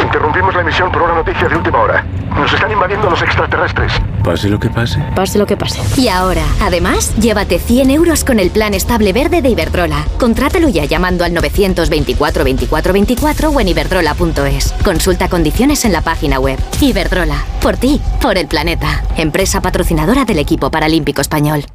Interrumpimos 0.07 0.55
la 0.55 0.61
emisión 0.61 0.89
por 0.89 1.01
una 1.01 1.15
noticia 1.15 1.49
de 1.49 1.57
última 1.57 1.81
hora. 1.81 2.05
Nos 2.33 2.53
están 2.53 2.71
invadiendo 2.71 3.09
los 3.09 3.21
extraterrestres. 3.21 3.91
Pase 4.23 4.47
lo 4.47 4.57
que 4.57 4.69
pase. 4.69 5.03
Pase 5.13 5.37
lo 5.37 5.45
que 5.45 5.57
pase. 5.57 5.81
Y 6.01 6.07
ahora, 6.07 6.43
además, 6.61 7.13
llévate 7.17 7.59
100 7.59 7.91
euros 7.91 8.23
con 8.23 8.39
el 8.39 8.49
plan 8.49 8.73
estable 8.73 9.11
verde 9.11 9.41
de 9.41 9.49
Iberdrola. 9.49 10.05
Contrátalo 10.17 10.69
ya 10.69 10.85
llamando 10.85 11.25
al 11.25 11.33
924 11.33 12.45
24 12.45 12.93
24 12.93 13.49
o 13.49 13.59
en 13.59 13.67
iberdrola.es. 13.67 14.73
Consulta 14.81 15.27
condiciones 15.27 15.83
en 15.83 15.91
la 15.91 16.01
página 16.01 16.39
web. 16.39 16.57
Iberdrola, 16.79 17.43
por 17.61 17.75
ti, 17.75 17.99
por 18.21 18.37
el 18.37 18.47
planeta. 18.47 19.03
Empresa 19.17 19.59
patrocinadora 19.59 20.23
del 20.23 20.39
equipo 20.39 20.71
paralímpico 20.71 21.19
español. 21.19 21.65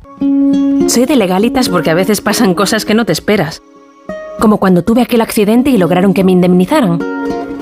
Soy 0.89 1.05
de 1.05 1.17
legalitas 1.17 1.69
porque 1.69 1.91
a 1.91 1.95
veces 1.95 2.23
pasan 2.23 2.55
cosas 2.55 2.87
que 2.87 2.95
no 2.95 3.05
te 3.05 3.13
esperas. 3.13 3.61
Como 4.41 4.57
cuando 4.57 4.85
tuve 4.85 5.03
aquel 5.03 5.21
accidente 5.21 5.69
y 5.69 5.77
lograron 5.77 6.15
que 6.15 6.25
me 6.25 6.33
indemnizaran. 6.33 6.99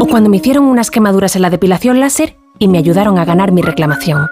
O 0.00 0.06
cuando 0.06 0.30
me 0.30 0.38
hicieron 0.38 0.64
unas 0.64 0.90
quemaduras 0.90 1.36
en 1.36 1.42
la 1.42 1.50
depilación 1.50 2.00
láser 2.00 2.38
y 2.58 2.68
me 2.68 2.78
ayudaron 2.78 3.18
a 3.18 3.26
ganar 3.26 3.52
mi 3.52 3.60
reclamación. 3.60 4.26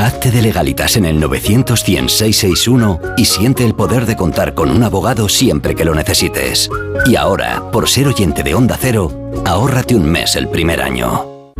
Hazte 0.00 0.32
de 0.32 0.42
legalitas 0.42 0.96
en 0.96 1.04
el 1.04 1.20
900 1.20 1.80
661 1.80 3.00
y 3.16 3.26
siente 3.26 3.64
el 3.64 3.74
poder 3.74 4.06
de 4.06 4.16
contar 4.16 4.54
con 4.54 4.70
un 4.70 4.82
abogado 4.82 5.28
siempre 5.28 5.76
que 5.76 5.84
lo 5.84 5.94
necesites. 5.94 6.68
Y 7.06 7.14
ahora, 7.14 7.62
por 7.70 7.88
ser 7.88 8.08
oyente 8.08 8.42
de 8.42 8.56
Onda 8.56 8.76
Cero, 8.78 9.12
ahórrate 9.44 9.94
un 9.94 10.10
mes 10.10 10.34
el 10.34 10.48
primer 10.48 10.82
año. 10.82 11.52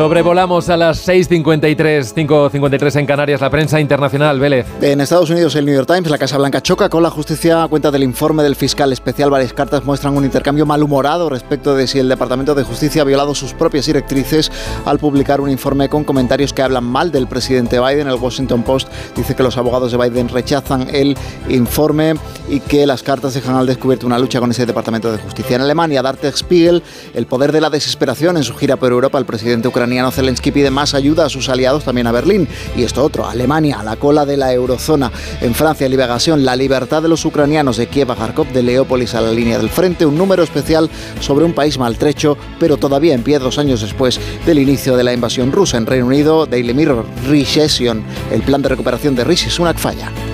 Sobrevolamos 0.00 0.70
a 0.70 0.78
las 0.78 1.06
6.53, 1.06 2.14
5.53 2.14 3.00
en 3.00 3.04
Canarias, 3.04 3.42
la 3.42 3.50
prensa 3.50 3.78
internacional, 3.78 4.40
Vélez. 4.40 4.66
En 4.80 5.02
Estados 5.02 5.28
Unidos, 5.28 5.54
el 5.56 5.66
New 5.66 5.74
York 5.74 5.86
Times, 5.86 6.08
la 6.08 6.16
Casa 6.16 6.38
Blanca 6.38 6.62
choca 6.62 6.88
con 6.88 7.02
la 7.02 7.10
justicia 7.10 7.62
a 7.62 7.68
cuenta 7.68 7.90
del 7.90 8.02
informe 8.02 8.42
del 8.42 8.56
fiscal 8.56 8.94
especial. 8.94 9.28
Varias 9.28 9.52
cartas 9.52 9.84
muestran 9.84 10.16
un 10.16 10.24
intercambio 10.24 10.64
malhumorado 10.64 11.28
respecto 11.28 11.74
de 11.74 11.86
si 11.86 11.98
el 11.98 12.08
Departamento 12.08 12.54
de 12.54 12.62
Justicia 12.62 13.02
ha 13.02 13.04
violado 13.04 13.34
sus 13.34 13.52
propias 13.52 13.84
directrices 13.84 14.50
al 14.86 14.98
publicar 14.98 15.42
un 15.42 15.50
informe 15.50 15.90
con 15.90 16.04
comentarios 16.04 16.54
que 16.54 16.62
hablan 16.62 16.84
mal 16.84 17.12
del 17.12 17.26
presidente 17.26 17.78
Biden. 17.78 18.08
El 18.08 18.14
Washington 18.14 18.62
Post 18.62 18.88
dice 19.14 19.36
que 19.36 19.42
los 19.42 19.58
abogados 19.58 19.92
de 19.92 19.98
Biden 19.98 20.30
rechazan 20.30 20.88
el 20.94 21.14
informe 21.50 22.14
y 22.48 22.60
que 22.60 22.86
las 22.86 23.02
cartas 23.02 23.34
dejan 23.34 23.54
al 23.54 23.66
descubierto 23.66 24.06
una 24.06 24.18
lucha 24.18 24.40
con 24.40 24.50
ese 24.50 24.64
Departamento 24.64 25.12
de 25.12 25.18
Justicia. 25.18 25.56
En 25.56 25.62
Alemania, 25.62 26.00
Darte 26.00 26.32
Spiegel, 26.32 26.82
el 27.12 27.26
poder 27.26 27.52
de 27.52 27.60
la 27.60 27.68
desesperación 27.68 28.38
en 28.38 28.44
su 28.44 28.56
gira 28.56 28.76
por 28.76 28.92
Europa, 28.92 29.18
el 29.18 29.26
presidente 29.26 29.68
ucraniano 29.68 29.89
Zelensky 30.10 30.50
pide 30.50 30.70
más 30.70 30.94
ayuda 30.94 31.26
a 31.26 31.28
sus 31.28 31.48
aliados 31.48 31.84
también 31.84 32.06
a 32.06 32.12
Berlín. 32.12 32.48
Y 32.76 32.82
esto 32.82 33.04
otro, 33.04 33.28
Alemania, 33.28 33.80
a 33.80 33.84
la 33.84 33.96
cola 33.96 34.26
de 34.26 34.36
la 34.36 34.52
eurozona. 34.52 35.10
En 35.40 35.54
Francia, 35.54 35.88
liberación, 35.88 36.44
la 36.44 36.56
libertad 36.56 37.02
de 37.02 37.08
los 37.08 37.24
ucranianos 37.24 37.76
de 37.76 37.88
Kiev 37.88 38.10
a 38.10 38.16
Kharkov, 38.16 38.48
de 38.52 38.62
Leópolis 38.62 39.14
a 39.14 39.20
la 39.20 39.32
línea 39.32 39.58
del 39.58 39.70
frente, 39.70 40.06
un 40.06 40.16
número 40.16 40.42
especial 40.42 40.90
sobre 41.20 41.44
un 41.44 41.52
país 41.52 41.78
maltrecho, 41.78 42.36
pero 42.58 42.76
todavía 42.76 43.14
en 43.14 43.22
pie 43.22 43.38
dos 43.38 43.58
años 43.58 43.80
después 43.80 44.20
del 44.46 44.58
inicio 44.58 44.96
de 44.96 45.04
la 45.04 45.12
invasión 45.12 45.52
rusa 45.52 45.76
en 45.76 45.86
Reino 45.86 46.06
Unido. 46.06 46.46
Daily 46.46 46.74
Mirror, 46.74 47.04
Recession, 47.28 48.02
el 48.30 48.42
plan 48.42 48.62
de 48.62 48.68
recuperación 48.68 49.14
de 49.14 49.24
Rishi 49.24 49.50
Sunak 49.50 49.78
falla. 49.78 50.29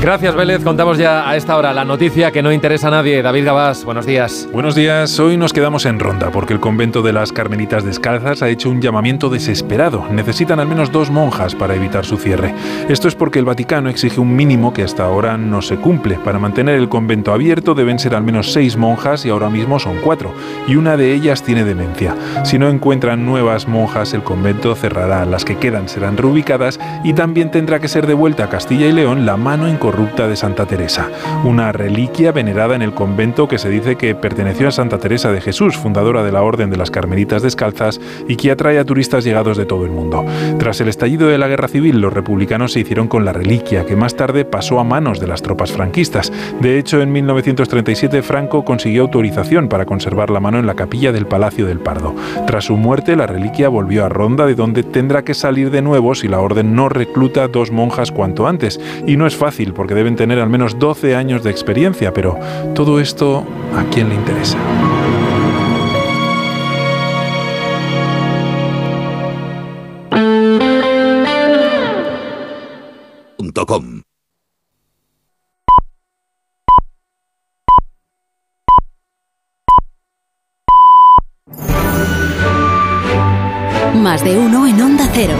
Gracias, 0.00 0.36
Vélez. 0.36 0.62
Contamos 0.62 0.96
ya 0.96 1.28
a 1.28 1.36
esta 1.36 1.56
hora 1.56 1.74
la 1.74 1.84
noticia 1.84 2.30
que 2.30 2.40
no 2.40 2.52
interesa 2.52 2.86
a 2.86 2.92
nadie. 2.92 3.20
David 3.20 3.44
Gabás, 3.44 3.84
buenos 3.84 4.06
días. 4.06 4.48
Buenos 4.52 4.76
días. 4.76 5.18
Hoy 5.18 5.36
nos 5.36 5.52
quedamos 5.52 5.86
en 5.86 5.98
Ronda 5.98 6.30
porque 6.30 6.52
el 6.52 6.60
convento 6.60 7.02
de 7.02 7.12
las 7.12 7.32
Carmelitas 7.32 7.84
Descalzas 7.84 8.40
ha 8.40 8.48
hecho 8.48 8.70
un 8.70 8.80
llamamiento 8.80 9.28
desesperado. 9.28 10.06
Necesitan 10.12 10.60
al 10.60 10.68
menos 10.68 10.92
dos 10.92 11.10
monjas 11.10 11.56
para 11.56 11.74
evitar 11.74 12.06
su 12.06 12.16
cierre. 12.16 12.54
Esto 12.88 13.08
es 13.08 13.16
porque 13.16 13.40
el 13.40 13.44
Vaticano 13.44 13.90
exige 13.90 14.20
un 14.20 14.36
mínimo 14.36 14.72
que 14.72 14.84
hasta 14.84 15.04
ahora 15.04 15.36
no 15.36 15.62
se 15.62 15.76
cumple. 15.76 16.14
Para 16.14 16.38
mantener 16.38 16.76
el 16.76 16.88
convento 16.88 17.34
abierto 17.34 17.74
deben 17.74 17.98
ser 17.98 18.14
al 18.14 18.22
menos 18.22 18.52
seis 18.52 18.76
monjas 18.76 19.26
y 19.26 19.30
ahora 19.30 19.50
mismo 19.50 19.80
son 19.80 19.96
cuatro. 19.96 20.32
Y 20.68 20.76
una 20.76 20.96
de 20.96 21.12
ellas 21.12 21.42
tiene 21.42 21.64
demencia. 21.64 22.14
Si 22.44 22.56
no 22.56 22.68
encuentran 22.68 23.26
nuevas 23.26 23.66
monjas, 23.66 24.14
el 24.14 24.22
convento 24.22 24.76
cerrará. 24.76 25.26
Las 25.26 25.44
que 25.44 25.56
quedan 25.56 25.88
serán 25.88 26.16
reubicadas 26.16 26.78
y 27.02 27.14
también 27.14 27.50
tendrá 27.50 27.80
que 27.80 27.88
ser 27.88 28.06
devuelta 28.06 28.44
a 28.44 28.48
Castilla 28.48 28.86
y 28.86 28.92
León 28.92 29.26
la 29.26 29.36
mano 29.36 29.66
en 29.66 29.76
corrupta 29.88 30.28
de 30.28 30.36
Santa 30.36 30.66
Teresa, 30.66 31.08
una 31.44 31.72
reliquia 31.72 32.30
venerada 32.30 32.76
en 32.76 32.82
el 32.82 32.92
convento 32.92 33.48
que 33.48 33.56
se 33.56 33.70
dice 33.70 33.96
que 33.96 34.14
perteneció 34.14 34.68
a 34.68 34.70
Santa 34.70 34.98
Teresa 34.98 35.32
de 35.32 35.40
Jesús, 35.40 35.78
fundadora 35.78 36.22
de 36.22 36.30
la 36.30 36.42
Orden 36.42 36.68
de 36.68 36.76
las 36.76 36.90
Carmelitas 36.90 37.40
Descalzas 37.40 37.98
y 38.28 38.36
que 38.36 38.50
atrae 38.50 38.78
a 38.78 38.84
turistas 38.84 39.24
llegados 39.24 39.56
de 39.56 39.64
todo 39.64 39.86
el 39.86 39.90
mundo. 39.90 40.26
Tras 40.58 40.82
el 40.82 40.88
estallido 40.88 41.28
de 41.28 41.38
la 41.38 41.48
Guerra 41.48 41.68
Civil, 41.68 42.02
los 42.02 42.12
republicanos 42.12 42.72
se 42.72 42.80
hicieron 42.80 43.08
con 43.08 43.24
la 43.24 43.32
reliquia, 43.32 43.86
que 43.86 43.96
más 43.96 44.14
tarde 44.14 44.44
pasó 44.44 44.78
a 44.78 44.84
manos 44.84 45.20
de 45.20 45.26
las 45.26 45.40
tropas 45.40 45.72
franquistas. 45.72 46.30
De 46.60 46.78
hecho, 46.78 47.00
en 47.00 47.10
1937 47.10 48.20
Franco 48.20 48.66
consiguió 48.66 49.04
autorización 49.04 49.70
para 49.70 49.86
conservar 49.86 50.28
la 50.28 50.40
mano 50.40 50.58
en 50.58 50.66
la 50.66 50.74
capilla 50.74 51.12
del 51.12 51.26
Palacio 51.26 51.64
del 51.64 51.80
Pardo. 51.80 52.14
Tras 52.46 52.64
su 52.64 52.76
muerte, 52.76 53.16
la 53.16 53.26
reliquia 53.26 53.70
volvió 53.70 54.04
a 54.04 54.10
Ronda, 54.10 54.44
de 54.44 54.54
donde 54.54 54.82
tendrá 54.82 55.24
que 55.24 55.32
salir 55.32 55.70
de 55.70 55.80
nuevo 55.80 56.14
si 56.14 56.28
la 56.28 56.40
orden 56.40 56.74
no 56.74 56.90
recluta 56.90 57.48
dos 57.48 57.72
monjas 57.72 58.12
cuanto 58.12 58.46
antes. 58.46 58.78
Y 59.06 59.16
no 59.16 59.26
es 59.26 59.34
fácil, 59.34 59.72
porque 59.78 59.94
deben 59.94 60.16
tener 60.16 60.40
al 60.40 60.50
menos 60.50 60.76
12 60.80 61.14
años 61.14 61.44
de 61.44 61.52
experiencia, 61.52 62.12
pero 62.12 62.36
todo 62.74 62.98
esto, 62.98 63.44
¿a 63.76 63.84
quién 63.84 64.08
le 64.08 64.16
interesa? 64.16 64.58
.com. 73.66 74.02
Más 83.94 84.24
de 84.24 84.38
uno 84.38 84.66
en 84.66 84.80
Onda 84.80 85.08
Cero. 85.12 85.34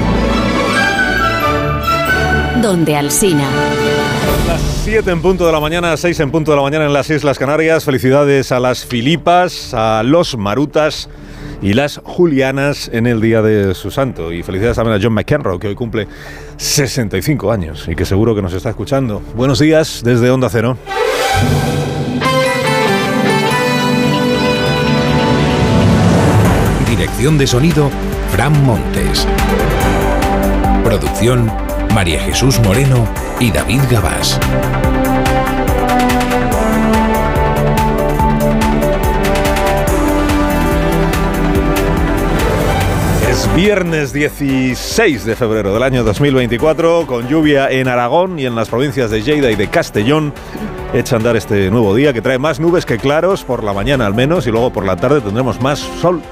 Donde 2.63 2.97
Alsina. 2.97 3.98
Las 4.47 4.61
7 4.85 5.11
en 5.11 5.21
punto 5.23 5.47
de 5.47 5.53
la 5.53 5.61
mañana, 5.61 5.97
6 5.97 6.21
en 6.21 6.31
punto 6.31 6.51
de 6.51 6.57
la 6.57 6.63
mañana 6.63 6.87
en 6.87 6.93
las 6.93 7.11
Islas 7.11 7.39
Canarias. 7.39 7.85
Felicidades 7.85 8.53
a 8.53 8.61
las 8.61 8.85
Filipas, 8.85 9.75
a 9.75 10.03
los 10.03 10.37
Marutas 10.37 11.09
y 11.61 11.75
las 11.75 12.01
Julianas 12.05 12.91
en 12.93 13.07
el 13.07 13.21
día 13.21 13.43
de 13.43 13.75
su 13.75 13.91
santo. 13.91 14.33
Y 14.33 14.43
felicidades 14.43 14.77
también 14.77 14.99
a 14.99 15.03
John 15.03 15.13
McEnroe, 15.13 15.59
que 15.59 15.69
hoy 15.69 15.75
cumple 15.75 16.09
65 16.57 17.53
años 17.53 17.87
y 17.89 17.95
que 17.95 18.05
seguro 18.05 18.35
que 18.35 18.43
nos 18.43 18.53
está 18.53 18.71
escuchando. 18.71 19.23
Buenos 19.35 19.59
días 19.59 20.03
desde 20.05 20.31
Onda 20.31 20.49
Cero. 20.51 20.77
Dirección 26.89 27.39
de 27.39 27.47
sonido, 27.47 27.91
Fran 28.31 28.65
Montes. 28.65 29.27
Producción, 30.85 31.51
María 31.99 32.21
Jesús 32.21 32.61
Moreno 32.61 33.09
y 33.41 33.51
David 33.51 33.81
Gabás. 33.91 34.39
Es 43.29 43.53
viernes 43.57 44.13
16 44.13 45.25
de 45.25 45.35
febrero 45.35 45.75
del 45.75 45.83
año 45.83 46.05
2024, 46.05 47.05
con 47.05 47.27
lluvia 47.27 47.69
en 47.69 47.89
Aragón 47.89 48.39
y 48.39 48.47
en 48.47 48.55
las 48.55 48.69
provincias 48.69 49.11
de 49.11 49.23
Lleida 49.23 49.51
y 49.51 49.57
de 49.57 49.67
Castellón. 49.67 50.33
Echa 50.95 51.17
a 51.17 51.19
andar 51.19 51.37
este 51.37 51.69
nuevo 51.69 51.97
día 51.97 52.13
que 52.13 52.23
trae 52.23 52.39
más 52.39 52.61
nubes 52.61 52.87
que 52.87 52.99
claros, 52.99 53.43
por 53.43 53.65
la 53.65 53.73
mañana 53.73 54.07
al 54.07 54.15
menos, 54.15 54.47
y 54.47 54.53
luego 54.53 54.73
por 54.73 54.87
la 54.87 54.95
tarde 54.95 55.21
tendremos 55.21 55.61
más 55.61 55.81
sol 55.81 56.23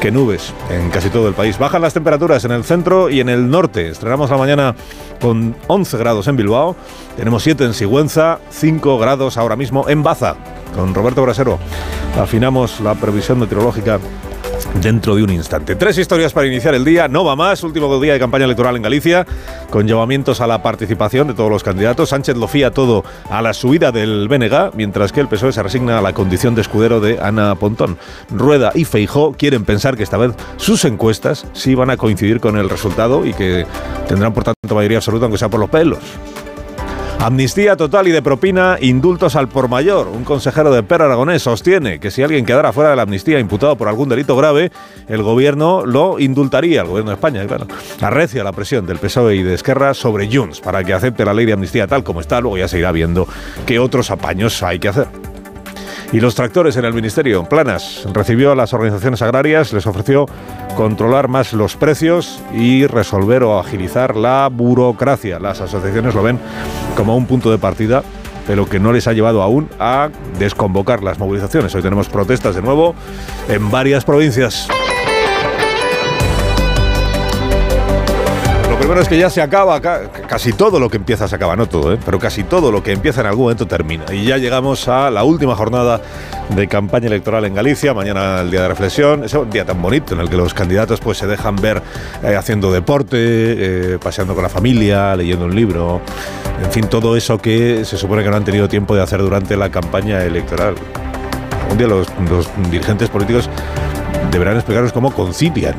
que 0.00 0.10
nubes 0.10 0.52
en 0.70 0.90
casi 0.90 1.10
todo 1.10 1.28
el 1.28 1.34
país. 1.34 1.58
Bajan 1.58 1.82
las 1.82 1.94
temperaturas 1.94 2.44
en 2.44 2.52
el 2.52 2.64
centro 2.64 3.10
y 3.10 3.20
en 3.20 3.28
el 3.28 3.50
norte. 3.50 3.88
Estrenamos 3.88 4.30
la 4.30 4.36
mañana 4.36 4.74
con 5.20 5.56
11 5.66 5.98
grados 5.98 6.28
en 6.28 6.36
Bilbao, 6.36 6.76
tenemos 7.16 7.42
7 7.42 7.64
en 7.64 7.74
Sigüenza, 7.74 8.38
5 8.50 8.98
grados 8.98 9.36
ahora 9.36 9.56
mismo 9.56 9.88
en 9.88 10.02
Baza. 10.02 10.36
Con 10.74 10.94
Roberto 10.94 11.22
Brasero 11.22 11.58
afinamos 12.20 12.80
la 12.80 12.94
previsión 12.94 13.38
meteorológica 13.38 13.98
dentro 14.82 15.16
de 15.16 15.22
un 15.22 15.30
instante. 15.30 15.76
Tres 15.76 15.98
historias 15.98 16.32
para 16.32 16.46
iniciar 16.46 16.74
el 16.74 16.84
día, 16.84 17.08
no 17.08 17.24
va 17.24 17.36
más, 17.36 17.62
último 17.62 18.00
día 18.00 18.12
de 18.12 18.18
campaña 18.18 18.44
electoral 18.44 18.76
en 18.76 18.82
Galicia, 18.82 19.26
con 19.70 19.86
llamamientos 19.86 20.40
a 20.40 20.46
la 20.46 20.62
participación 20.62 21.28
de 21.28 21.34
todos 21.34 21.50
los 21.50 21.62
candidatos. 21.62 22.10
Sánchez 22.10 22.36
lo 22.36 22.48
fía 22.48 22.70
todo 22.70 23.04
a 23.30 23.42
la 23.42 23.54
subida 23.54 23.92
del 23.92 24.28
BNG, 24.28 24.74
mientras 24.74 25.12
que 25.12 25.20
el 25.20 25.28
PSOE 25.28 25.52
se 25.52 25.62
resigna 25.62 25.98
a 25.98 26.02
la 26.02 26.12
condición 26.12 26.54
de 26.54 26.62
escudero 26.62 27.00
de 27.00 27.18
Ana 27.20 27.54
Pontón. 27.54 27.98
Rueda 28.30 28.72
y 28.74 28.84
Feijó 28.84 29.32
quieren 29.32 29.64
pensar 29.64 29.96
que 29.96 30.02
esta 30.02 30.16
vez 30.16 30.32
sus 30.56 30.84
encuestas 30.84 31.46
sí 31.52 31.74
van 31.74 31.90
a 31.90 31.96
coincidir 31.96 32.40
con 32.40 32.56
el 32.56 32.68
resultado 32.68 33.26
y 33.26 33.32
que 33.34 33.66
tendrán 34.08 34.32
por 34.32 34.44
tanto 34.44 34.74
mayoría 34.74 34.98
absoluta, 34.98 35.24
aunque 35.26 35.38
sea 35.38 35.48
por 35.48 35.60
los 35.60 35.70
pelos. 35.70 35.98
Amnistía 37.20 37.76
total 37.76 38.06
y 38.06 38.12
de 38.12 38.22
propina, 38.22 38.76
indultos 38.80 39.34
al 39.34 39.48
por 39.48 39.68
mayor. 39.68 40.06
Un 40.06 40.22
consejero 40.22 40.70
de 40.72 40.84
Per 40.84 41.02
Aragonés 41.02 41.42
sostiene 41.42 41.98
que 41.98 42.12
si 42.12 42.22
alguien 42.22 42.46
quedara 42.46 42.72
fuera 42.72 42.90
de 42.90 42.96
la 42.96 43.02
amnistía 43.02 43.40
imputado 43.40 43.76
por 43.76 43.88
algún 43.88 44.08
delito 44.08 44.36
grave, 44.36 44.70
el 45.08 45.24
gobierno 45.24 45.84
lo 45.84 46.20
indultaría, 46.20 46.82
el 46.82 46.86
gobierno 46.86 47.10
de 47.10 47.16
España, 47.16 47.44
claro. 47.44 47.66
Arrecia 48.00 48.44
la 48.44 48.52
presión 48.52 48.86
del 48.86 48.98
PSOE 48.98 49.34
y 49.34 49.42
de 49.42 49.54
Esquerra 49.54 49.94
sobre 49.94 50.32
Junts 50.32 50.60
para 50.60 50.84
que 50.84 50.94
acepte 50.94 51.24
la 51.24 51.34
ley 51.34 51.44
de 51.44 51.54
amnistía 51.54 51.88
tal 51.88 52.04
como 52.04 52.20
está, 52.20 52.40
luego 52.40 52.56
ya 52.56 52.68
se 52.68 52.78
irá 52.78 52.92
viendo 52.92 53.26
qué 53.66 53.80
otros 53.80 54.12
apaños 54.12 54.62
hay 54.62 54.78
que 54.78 54.88
hacer. 54.88 55.08
Y 56.12 56.20
los 56.20 56.34
tractores 56.34 56.76
en 56.76 56.86
el 56.86 56.94
Ministerio, 56.94 57.44
Planas, 57.44 58.06
recibió 58.14 58.52
a 58.52 58.54
las 58.54 58.72
organizaciones 58.72 59.20
agrarias, 59.20 59.72
les 59.74 59.86
ofreció 59.86 60.26
controlar 60.74 61.28
más 61.28 61.52
los 61.52 61.76
precios 61.76 62.40
y 62.54 62.86
resolver 62.86 63.42
o 63.42 63.58
agilizar 63.58 64.16
la 64.16 64.48
burocracia. 64.50 65.38
Las 65.38 65.60
asociaciones 65.60 66.14
lo 66.14 66.22
ven 66.22 66.38
como 66.96 67.16
un 67.16 67.26
punto 67.26 67.50
de 67.50 67.58
partida 67.58 68.02
pero 68.48 68.66
que 68.66 68.80
no 68.80 68.94
les 68.94 69.06
ha 69.06 69.12
llevado 69.12 69.42
aún 69.42 69.68
a 69.78 70.08
desconvocar 70.38 71.02
las 71.02 71.18
movilizaciones. 71.18 71.74
Hoy 71.74 71.82
tenemos 71.82 72.08
protestas 72.08 72.54
de 72.54 72.62
nuevo 72.62 72.94
en 73.46 73.70
varias 73.70 74.06
provincias. 74.06 74.66
Primero 78.88 79.02
es 79.02 79.08
que 79.10 79.18
ya 79.18 79.28
se 79.28 79.42
acaba, 79.42 79.82
casi 79.82 80.54
todo 80.54 80.80
lo 80.80 80.88
que 80.88 80.96
empieza 80.96 81.28
se 81.28 81.36
acaba, 81.36 81.54
no 81.56 81.68
todo, 81.68 81.92
¿eh? 81.92 81.98
pero 82.02 82.18
casi 82.18 82.44
todo 82.44 82.72
lo 82.72 82.82
que 82.82 82.92
empieza 82.92 83.20
en 83.20 83.26
algún 83.26 83.42
momento 83.42 83.66
termina. 83.66 84.06
Y 84.14 84.24
ya 84.24 84.38
llegamos 84.38 84.88
a 84.88 85.10
la 85.10 85.24
última 85.24 85.54
jornada 85.54 86.00
de 86.48 86.68
campaña 86.68 87.08
electoral 87.08 87.44
en 87.44 87.52
Galicia, 87.52 87.92
mañana 87.92 88.40
el 88.40 88.50
día 88.50 88.62
de 88.62 88.68
reflexión, 88.68 89.24
es 89.24 89.34
un 89.34 89.50
día 89.50 89.66
tan 89.66 89.82
bonito 89.82 90.14
en 90.14 90.20
el 90.20 90.30
que 90.30 90.38
los 90.38 90.54
candidatos 90.54 91.00
pues 91.00 91.18
se 91.18 91.26
dejan 91.26 91.56
ver 91.56 91.82
eh, 92.22 92.34
haciendo 92.34 92.72
deporte, 92.72 93.18
eh, 93.18 93.98
paseando 94.02 94.32
con 94.32 94.42
la 94.42 94.48
familia, 94.48 95.14
leyendo 95.14 95.44
un 95.44 95.54
libro, 95.54 96.00
en 96.64 96.72
fin, 96.72 96.88
todo 96.88 97.14
eso 97.14 97.36
que 97.36 97.84
se 97.84 97.98
supone 97.98 98.24
que 98.24 98.30
no 98.30 98.36
han 98.36 98.44
tenido 98.44 98.70
tiempo 98.70 98.96
de 98.96 99.02
hacer 99.02 99.20
durante 99.20 99.54
la 99.58 99.68
campaña 99.68 100.24
electoral. 100.24 100.76
Un 101.70 101.76
día 101.76 101.88
los, 101.88 102.08
los 102.30 102.48
dirigentes 102.70 103.10
políticos 103.10 103.50
deberán 104.30 104.56
explicarnos 104.56 104.92
cómo 104.92 105.10
concilian 105.12 105.74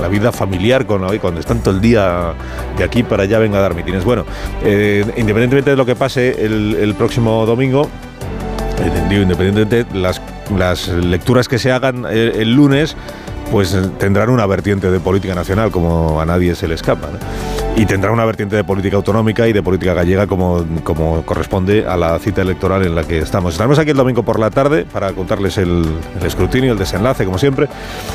la 0.00 0.08
vida 0.08 0.32
familiar 0.32 0.86
con 0.86 1.04
cuando 1.18 1.40
están 1.40 1.62
todo 1.62 1.74
el 1.74 1.80
día 1.80 2.34
de 2.76 2.84
aquí 2.84 3.02
para 3.02 3.24
allá 3.24 3.38
venga 3.38 3.58
a 3.58 3.62
dar 3.62 3.74
mitines. 3.74 4.04
Bueno, 4.04 4.24
eh, 4.62 5.04
independientemente 5.16 5.70
de 5.70 5.76
lo 5.76 5.86
que 5.86 5.96
pase 5.96 6.44
el, 6.44 6.94
próximo 6.96 7.46
domingo, 7.46 7.88
eh, 8.78 9.14
independientemente 9.14 9.86
las, 9.96 10.20
lecturas 10.88 11.48
que 11.48 11.58
se 11.58 11.72
hagan 11.72 12.04
el, 12.06 12.32
el 12.36 12.54
lunes, 12.54 12.96
pues 13.50 13.76
tendrán 13.98 14.30
una 14.30 14.46
vertiente 14.46 14.90
de 14.90 15.00
política 15.00 15.34
nacional 15.34 15.70
como 15.70 16.20
a 16.20 16.26
nadie 16.26 16.54
se 16.54 16.68
le 16.68 16.74
escapa. 16.74 17.08
Y 17.76 17.86
tendrá 17.86 18.12
una 18.12 18.24
vertiente 18.24 18.54
de 18.54 18.62
política 18.62 18.96
autonómica 18.96 19.48
y 19.48 19.52
de 19.52 19.60
política 19.60 19.94
gallega 19.94 20.28
como, 20.28 20.64
como 20.84 21.26
corresponde 21.26 21.84
a 21.86 21.96
la 21.96 22.16
cita 22.20 22.42
electoral 22.42 22.86
en 22.86 22.94
la 22.94 23.02
que 23.02 23.18
estamos. 23.18 23.54
Estaremos 23.54 23.80
aquí 23.80 23.90
el 23.90 23.96
domingo 23.96 24.22
por 24.22 24.38
la 24.38 24.50
tarde 24.50 24.84
para 24.84 25.12
contarles 25.12 25.58
el, 25.58 25.84
escrutinio, 26.22 26.72
el 26.72 26.78
desenlace, 26.78 27.24
como 27.24 27.36
siempre, 27.36 27.68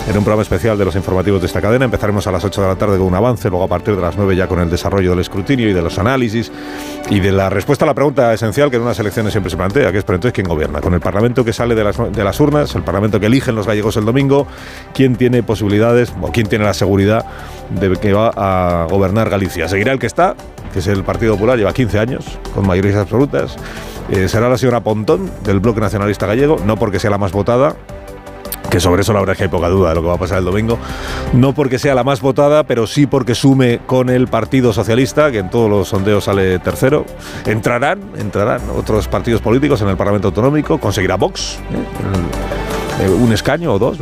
en 0.07 0.17
un 0.17 0.23
programa 0.23 0.43
especial 0.43 0.77
de 0.77 0.85
los 0.85 0.95
informativos 0.95 1.41
de 1.41 1.47
esta 1.47 1.59
cadena. 1.59 1.83
Empezaremos 1.83 2.25
a 2.27 2.31
las 2.31 2.45
8 2.45 2.61
de 2.61 2.67
la 2.69 2.75
tarde 2.75 2.97
con 2.97 3.07
un 3.07 3.15
avance, 3.15 3.49
luego 3.49 3.65
a 3.65 3.67
partir 3.67 3.97
de 3.97 4.01
las 4.01 4.15
9 4.15 4.33
ya 4.33 4.47
con 4.47 4.61
el 4.61 4.69
desarrollo 4.69 5.09
del 5.09 5.19
escrutinio 5.19 5.67
y 5.67 5.73
de 5.73 5.81
los 5.81 5.99
análisis 5.99 6.49
y 7.09 7.19
de 7.19 7.33
la 7.33 7.49
respuesta 7.49 7.83
a 7.83 7.87
la 7.87 7.93
pregunta 7.93 8.33
esencial 8.33 8.69
que 8.69 8.77
en 8.77 8.83
unas 8.83 8.99
elecciones 8.99 9.33
siempre 9.33 9.49
se 9.49 9.57
plantea, 9.57 9.91
que 9.91 9.97
es, 9.97 10.03
pero 10.05 10.15
entonces, 10.15 10.33
¿quién 10.33 10.47
gobierna? 10.47 10.79
Con 10.79 10.93
el 10.93 11.01
Parlamento 11.01 11.43
que 11.43 11.51
sale 11.51 11.75
de 11.75 11.83
las, 11.83 11.97
de 11.97 12.23
las 12.23 12.39
urnas, 12.39 12.73
el 12.75 12.83
Parlamento 12.83 13.19
que 13.19 13.25
eligen 13.25 13.55
los 13.55 13.67
gallegos 13.67 13.97
el 13.97 14.05
domingo, 14.05 14.47
¿quién 14.93 15.17
tiene 15.17 15.43
posibilidades 15.43 16.13
o 16.21 16.31
quién 16.31 16.47
tiene 16.47 16.63
la 16.63 16.73
seguridad 16.73 17.25
de 17.69 17.91
que 17.97 18.13
va 18.13 18.31
a 18.35 18.87
gobernar 18.89 19.29
Galicia? 19.29 19.48
Seguirá 19.49 19.91
el 19.91 19.99
que 19.99 20.07
está, 20.07 20.35
que 20.73 20.79
es 20.79 20.87
el 20.87 21.03
Partido 21.03 21.33
Popular, 21.33 21.57
lleva 21.57 21.73
15 21.73 21.99
años, 21.99 22.25
con 22.53 22.67
mayorías 22.67 22.95
absolutas. 22.95 23.55
Eh, 24.09 24.27
será 24.27 24.49
la 24.49 24.57
señora 24.57 24.81
Pontón, 24.81 25.29
del 25.43 25.59
Bloque 25.59 25.81
Nacionalista 25.81 26.25
Gallego, 26.25 26.57
no 26.65 26.77
porque 26.77 26.99
sea 26.99 27.09
la 27.09 27.17
más 27.17 27.31
votada, 27.31 27.75
que 28.69 28.79
sobre 28.79 29.01
eso 29.01 29.13
la 29.13 29.19
verdad 29.19 29.33
es 29.33 29.37
que 29.37 29.43
hay 29.45 29.49
poca 29.49 29.67
duda 29.67 29.89
de 29.89 29.95
lo 29.95 30.01
que 30.01 30.07
va 30.07 30.13
a 30.13 30.17
pasar 30.17 30.39
el 30.39 30.45
domingo, 30.45 30.77
no 31.33 31.53
porque 31.53 31.79
sea 31.79 31.95
la 31.95 32.03
más 32.03 32.21
votada, 32.21 32.63
pero 32.63 32.87
sí 32.87 33.07
porque 33.07 33.35
sume 33.35 33.79
con 33.85 34.09
el 34.09 34.27
Partido 34.27 34.73
Socialista, 34.73 35.31
que 35.31 35.39
en 35.39 35.49
todos 35.49 35.69
los 35.69 35.89
sondeos 35.89 36.25
sale 36.25 36.59
tercero. 36.59 37.05
Entrarán, 37.45 37.99
entrarán 38.17 38.61
otros 38.75 39.07
partidos 39.07 39.41
políticos 39.41 39.81
en 39.81 39.89
el 39.89 39.97
Parlamento 39.97 40.27
Autonómico, 40.27 40.77
conseguirá 40.77 41.15
Vox 41.15 41.57
¿eh? 41.71 43.05
Eh, 43.05 43.09
un 43.09 43.31
escaño 43.33 43.73
o 43.73 43.79
dos 43.79 43.97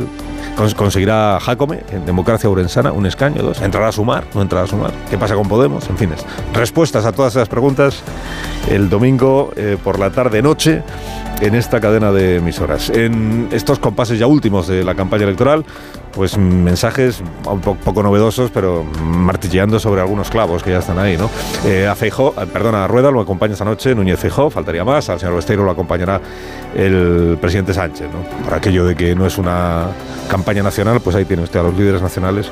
conseguirá 0.76 1.38
Jacome, 1.40 1.84
en 1.90 2.04
Democracia 2.04 2.50
Urensana, 2.50 2.92
un 2.92 3.06
escaño, 3.06 3.42
dos. 3.42 3.60
¿Entrará 3.62 3.88
a 3.88 3.92
sumar? 3.92 4.24
¿No 4.34 4.42
entrará 4.42 4.64
a 4.64 4.68
sumar? 4.68 4.92
¿Qué 5.08 5.16
pasa 5.16 5.34
con 5.34 5.48
Podemos? 5.48 5.88
En 5.88 5.96
fin, 5.96 6.10
respuestas 6.52 7.04
a 7.04 7.12
todas 7.12 7.36
esas 7.36 7.48
preguntas 7.48 8.02
el 8.68 8.90
domingo 8.90 9.52
eh, 9.56 9.76
por 9.82 9.98
la 9.98 10.10
tarde-noche 10.10 10.82
en 11.40 11.54
esta 11.54 11.80
cadena 11.80 12.10
de 12.10 12.36
emisoras. 12.36 12.90
En 12.90 13.48
estos 13.52 13.78
compases 13.78 14.18
ya 14.18 14.26
últimos 14.26 14.66
de 14.66 14.82
la 14.82 14.94
campaña 14.94 15.24
electoral, 15.24 15.64
pues 16.12 16.36
mensajes 16.36 17.22
un 17.46 17.60
poco 17.60 18.02
novedosos, 18.02 18.50
pero 18.50 18.84
martilleando 19.02 19.78
sobre 19.78 20.00
algunos 20.00 20.30
clavos 20.30 20.62
que 20.62 20.70
ya 20.70 20.78
están 20.78 20.98
ahí, 20.98 21.16
¿no? 21.16 21.30
Eh, 21.64 21.86
a 21.86 21.94
Feijó, 21.94 22.34
eh, 22.40 22.46
perdona, 22.52 22.84
a 22.84 22.88
Rueda 22.88 23.10
lo 23.10 23.20
acompaña 23.20 23.52
esta 23.52 23.64
noche 23.64 23.94
Núñez 23.94 24.18
Feijó, 24.18 24.50
faltaría 24.50 24.84
más, 24.84 25.08
al 25.08 25.18
señor 25.20 25.36
Besteiro 25.36 25.64
lo 25.64 25.70
acompañará 25.70 26.20
el 26.74 27.38
presidente 27.40 27.74
Sánchez, 27.74 28.08
¿no? 28.12 28.44
Por 28.44 28.54
aquello 28.54 28.84
de 28.84 28.94
que 28.94 29.14
no 29.14 29.26
es 29.26 29.38
una 29.38 29.86
campaña 30.28 30.62
nacional, 30.62 31.00
pues 31.00 31.16
ahí 31.16 31.24
tiene 31.24 31.42
usted 31.42 31.60
a 31.60 31.62
los 31.62 31.76
líderes 31.76 32.02
nacionales 32.02 32.50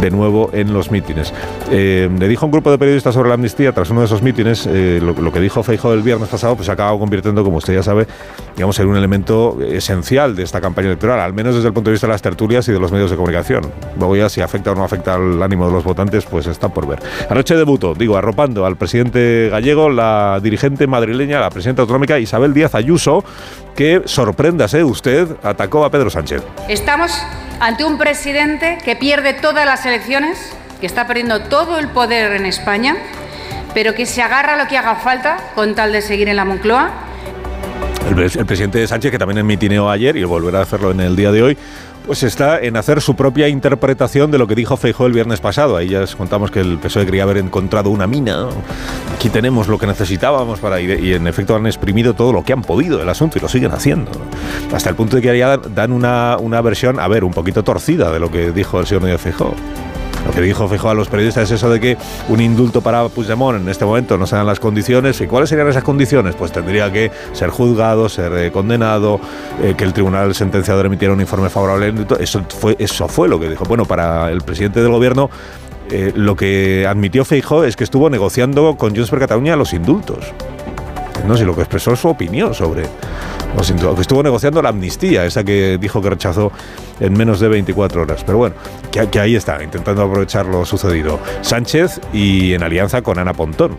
de 0.00 0.10
nuevo 0.10 0.50
en 0.52 0.72
los 0.72 0.90
mítines. 0.90 1.32
Eh, 1.70 2.08
le 2.18 2.28
dijo 2.28 2.46
un 2.46 2.52
grupo 2.52 2.70
de 2.70 2.78
periodistas 2.78 3.14
sobre 3.14 3.28
la 3.28 3.34
amnistía, 3.34 3.72
tras 3.72 3.90
uno 3.90 4.00
de 4.00 4.06
esos 4.06 4.22
mítines, 4.22 4.66
lo, 4.66 5.32
que 5.32 5.40
dijo 5.40 5.62
Feijó 5.62 5.92
el 5.92 6.02
viernes 6.02 6.28
pasado, 6.28 6.54
pues 6.54 6.66
se 6.66 6.72
ha 6.72 6.74
acabado 6.74 6.98
convirtiendo, 6.98 7.44
como 7.44 7.58
usted 7.58 7.74
ya 7.74 7.82
sabe, 7.82 8.06
digamos, 8.54 8.76
ser 8.76 8.86
un 8.86 8.96
elemento 8.96 9.58
esencial 9.62 10.36
de 10.36 10.42
esta 10.42 10.60
campaña 10.60 10.88
electoral, 10.88 11.20
al 11.20 11.32
menos 11.32 11.54
desde 11.54 11.68
el 11.68 11.74
punto 11.74 11.90
de 11.90 11.92
vista 11.92 12.06
de 12.06 12.12
las 12.12 12.22
tertulias 12.22 12.68
y 12.68 12.72
de 12.72 12.78
los 12.78 12.92
medios 12.92 13.10
de 13.10 13.16
comunicación. 13.16 13.72
Luego 13.98 14.16
ya 14.16 14.28
si 14.28 14.40
afecta 14.40 14.72
o 14.72 14.74
no 14.74 14.84
afecta 14.84 15.14
al 15.14 15.42
ánimo 15.42 15.66
de 15.66 15.72
los 15.72 15.84
votantes, 15.84 16.24
pues 16.24 16.46
está 16.46 16.68
por 16.68 16.86
ver. 16.86 17.00
Anoche 17.28 17.56
debutó, 17.56 17.94
digo, 17.94 18.16
arropando 18.16 18.66
al 18.66 18.76
presidente 18.76 19.48
gallego, 19.50 19.88
la 19.88 20.40
dirigente 20.42 20.86
madrileña, 20.86 21.40
la 21.40 21.50
presidenta 21.50 21.82
autonómica 21.82 22.18
Isabel 22.18 22.54
Díaz 22.54 22.74
Ayuso, 22.74 23.24
que, 23.74 24.02
sorpréndase 24.04 24.84
usted, 24.84 25.28
atacó 25.42 25.84
a 25.84 25.90
Pedro 25.90 26.10
Sánchez. 26.10 26.42
Estamos 26.68 27.12
ante 27.60 27.84
un 27.84 27.98
presidente 27.98 28.78
que 28.84 28.96
pierde 28.96 29.34
todas 29.34 29.66
las 29.66 29.84
elecciones, 29.86 30.54
que 30.80 30.86
está 30.86 31.06
perdiendo 31.06 31.42
todo 31.42 31.78
el 31.78 31.88
poder 31.88 32.32
en 32.32 32.46
España, 32.46 32.96
pero 33.74 33.94
que 33.94 34.06
se 34.06 34.22
agarra 34.22 34.54
a 34.54 34.56
lo 34.62 34.68
que 34.68 34.76
haga 34.76 34.96
falta 34.96 35.36
con 35.54 35.74
tal 35.74 35.92
de 35.92 36.02
seguir 36.02 36.28
en 36.28 36.36
la 36.36 36.44
Moncloa. 36.44 36.90
El, 38.08 38.18
el 38.18 38.46
presidente 38.46 38.86
Sánchez, 38.86 39.10
que 39.10 39.18
también 39.18 39.38
en 39.38 39.46
mitineo 39.46 39.90
ayer 39.90 40.16
y 40.16 40.24
volverá 40.24 40.60
a 40.60 40.62
hacerlo 40.62 40.90
en 40.90 41.00
el 41.00 41.16
día 41.16 41.32
de 41.32 41.42
hoy, 41.42 41.58
pues 42.06 42.22
está 42.22 42.60
en 42.60 42.76
hacer 42.76 43.00
su 43.00 43.14
propia 43.14 43.48
interpretación 43.48 44.30
de 44.30 44.38
lo 44.38 44.46
que 44.46 44.54
dijo 44.54 44.76
Feijóo 44.76 45.06
el 45.06 45.12
viernes 45.12 45.40
pasado. 45.40 45.76
Ahí 45.76 45.88
ya 45.88 46.04
contamos 46.16 46.50
que 46.50 46.60
el 46.60 46.78
PSOE 46.78 47.04
quería 47.04 47.24
haber 47.24 47.36
encontrado 47.36 47.90
una 47.90 48.06
mina. 48.06 48.48
Aquí 49.14 49.28
tenemos 49.28 49.68
lo 49.68 49.78
que 49.78 49.86
necesitábamos 49.86 50.58
para 50.60 50.80
ir. 50.80 50.98
Y 51.04 51.14
en 51.14 51.26
efecto 51.26 51.54
han 51.54 51.66
exprimido 51.66 52.14
todo 52.14 52.32
lo 52.32 52.42
que 52.42 52.52
han 52.52 52.62
podido 52.62 52.98
del 52.98 53.08
asunto 53.08 53.38
y 53.38 53.40
lo 53.40 53.48
siguen 53.48 53.72
haciendo. 53.72 54.10
Hasta 54.74 54.90
el 54.90 54.96
punto 54.96 55.16
de 55.16 55.22
que 55.22 55.38
ya 55.38 55.56
dan 55.56 55.92
una, 55.92 56.36
una 56.40 56.60
versión, 56.62 56.98
a 56.98 57.06
ver, 57.06 57.22
un 57.22 57.32
poquito 57.32 57.62
torcida 57.62 58.10
de 58.10 58.18
lo 58.18 58.30
que 58.30 58.50
dijo 58.50 58.80
el 58.80 58.86
señor 58.86 59.02
Núñez 59.02 59.20
Feijóo. 59.20 59.54
Lo 60.26 60.32
que 60.32 60.40
dijo 60.40 60.68
Feijóo 60.68 60.90
a 60.90 60.94
los 60.94 61.08
periodistas 61.08 61.44
es 61.44 61.52
eso 61.52 61.70
de 61.70 61.80
que 61.80 61.96
un 62.28 62.40
indulto 62.40 62.80
para 62.80 63.08
Puigdemont 63.08 63.60
en 63.60 63.68
este 63.68 63.84
momento 63.84 64.18
no 64.18 64.26
se 64.26 64.36
dan 64.36 64.46
las 64.46 64.60
condiciones. 64.60 65.20
¿Y 65.20 65.26
cuáles 65.26 65.48
serían 65.48 65.68
esas 65.68 65.82
condiciones? 65.82 66.34
Pues 66.34 66.52
tendría 66.52 66.92
que 66.92 67.10
ser 67.32 67.50
juzgado, 67.50 68.08
ser 68.08 68.32
eh, 68.34 68.52
condenado, 68.52 69.20
eh, 69.62 69.74
que 69.76 69.84
el 69.84 69.92
tribunal 69.92 70.34
sentenciador 70.34 70.86
emitiera 70.86 71.14
un 71.14 71.20
informe 71.20 71.48
favorable. 71.48 71.94
Eso 72.20 72.44
fue, 72.48 72.76
eso 72.78 73.08
fue 73.08 73.28
lo 73.28 73.40
que 73.40 73.48
dijo. 73.48 73.64
Bueno, 73.64 73.84
para 73.84 74.30
el 74.30 74.42
presidente 74.42 74.82
del 74.82 74.90
gobierno 74.90 75.30
eh, 75.92 76.12
lo 76.14 76.36
que 76.36 76.86
admitió 76.86 77.24
Feijóo 77.24 77.64
es 77.64 77.74
que 77.74 77.82
estuvo 77.82 78.08
negociando 78.08 78.76
con 78.76 78.94
Junts 78.94 79.10
per 79.10 79.18
Catalunya 79.18 79.56
los 79.56 79.72
indultos. 79.72 80.32
No 81.26 81.36
sé, 81.36 81.44
lo 81.44 81.54
que 81.54 81.62
expresó 81.62 81.94
su 81.96 82.08
opinión 82.08 82.54
sobre 82.54 82.86
indultos, 83.68 83.94
que 83.96 84.02
estuvo 84.02 84.22
negociando 84.22 84.62
la 84.62 84.70
amnistía, 84.70 85.24
esa 85.24 85.44
que 85.44 85.76
dijo 85.78 86.00
que 86.00 86.10
rechazó 86.10 86.52
en 86.98 87.12
menos 87.12 87.40
de 87.40 87.48
24 87.48 88.02
horas. 88.02 88.24
Pero 88.24 88.38
bueno, 88.38 88.54
que, 88.90 89.06
que 89.08 89.20
ahí 89.20 89.36
está, 89.36 89.62
intentando 89.62 90.02
aprovechar 90.02 90.46
lo 90.46 90.64
sucedido. 90.64 91.18
Sánchez 91.42 92.00
y 92.12 92.54
en 92.54 92.62
alianza 92.62 93.02
con 93.02 93.18
Ana 93.18 93.32
Pontón 93.34 93.76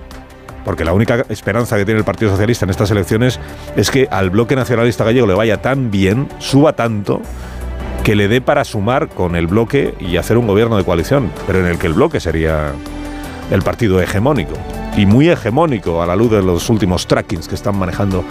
porque 0.63 0.85
la 0.85 0.93
única 0.93 1.25
esperanza 1.29 1.75
que 1.75 1.85
tiene 1.85 1.97
el 1.97 2.05
Partido 2.05 2.29
Socialista 2.29 2.65
en 2.65 2.69
estas 2.69 2.91
elecciones 2.91 3.39
es 3.75 3.89
que 3.89 4.07
al 4.11 4.29
bloque 4.29 4.55
nacionalista 4.55 5.03
gallego 5.03 5.25
le 5.25 5.33
vaya 5.33 5.59
tan 5.59 5.89
bien, 5.89 6.27
suba 6.37 6.73
tanto, 6.73 7.19
que 8.03 8.15
le 8.15 8.27
dé 8.27 8.41
para 8.41 8.63
sumar 8.63 9.09
con 9.09 9.35
el 9.35 9.47
bloque 9.47 9.95
y 9.99 10.17
hacer 10.17 10.37
un 10.37 10.45
gobierno 10.45 10.77
de 10.77 10.83
coalición, 10.83 11.31
pero 11.47 11.61
en 11.61 11.65
el 11.65 11.79
que 11.79 11.87
el 11.87 11.93
bloque 11.93 12.19
sería 12.19 12.73
el 13.49 13.63
partido 13.63 13.99
hegemónico 13.99 14.53
y 14.97 15.05
muy 15.05 15.29
hegemónico 15.29 16.01
a 16.01 16.05
la 16.05 16.15
luz 16.15 16.31
de 16.31 16.41
los 16.41 16.69
últimos 16.69 17.07
trackings 17.07 17.47
que 17.47 17.55
están 17.55 17.77
manejando 17.77 18.23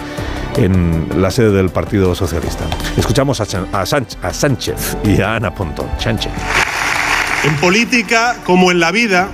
en 0.57 1.09
la 1.17 1.31
sede 1.31 1.53
del 1.53 1.71
Partido 1.71 2.15
Socialista. 2.15 2.65
Escuchamos 2.97 3.41
a, 3.41 3.45
a, 3.73 3.87
Sánchez, 3.87 4.19
a 4.23 4.33
Sánchez 4.33 4.97
y 5.05 5.21
a 5.21 5.37
Ana 5.37 5.55
Pontón. 5.55 5.87
Sánchez. 5.99 6.33
En 7.45 7.57
política, 7.57 8.37
como 8.45 8.71
en 8.71 8.81
la 8.81 8.91
vida, 8.91 9.29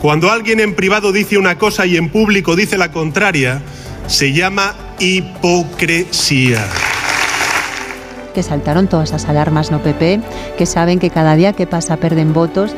cuando 0.00 0.30
alguien 0.30 0.60
en 0.60 0.74
privado 0.74 1.12
dice 1.12 1.38
una 1.38 1.58
cosa 1.58 1.86
y 1.86 1.96
en 1.96 2.10
público 2.10 2.54
dice 2.54 2.78
la 2.78 2.92
contraria, 2.92 3.60
se 4.06 4.32
llama 4.32 4.74
hipocresía 4.98 6.66
que 8.38 8.42
saltaron 8.44 8.86
todas 8.86 9.08
esas 9.08 9.28
alarmas 9.28 9.72
no 9.72 9.82
PP, 9.82 10.20
que 10.56 10.64
saben 10.64 11.00
que 11.00 11.10
cada 11.10 11.34
día 11.34 11.54
que 11.54 11.66
pasa 11.66 11.96
perden 11.96 12.32
votos. 12.32 12.72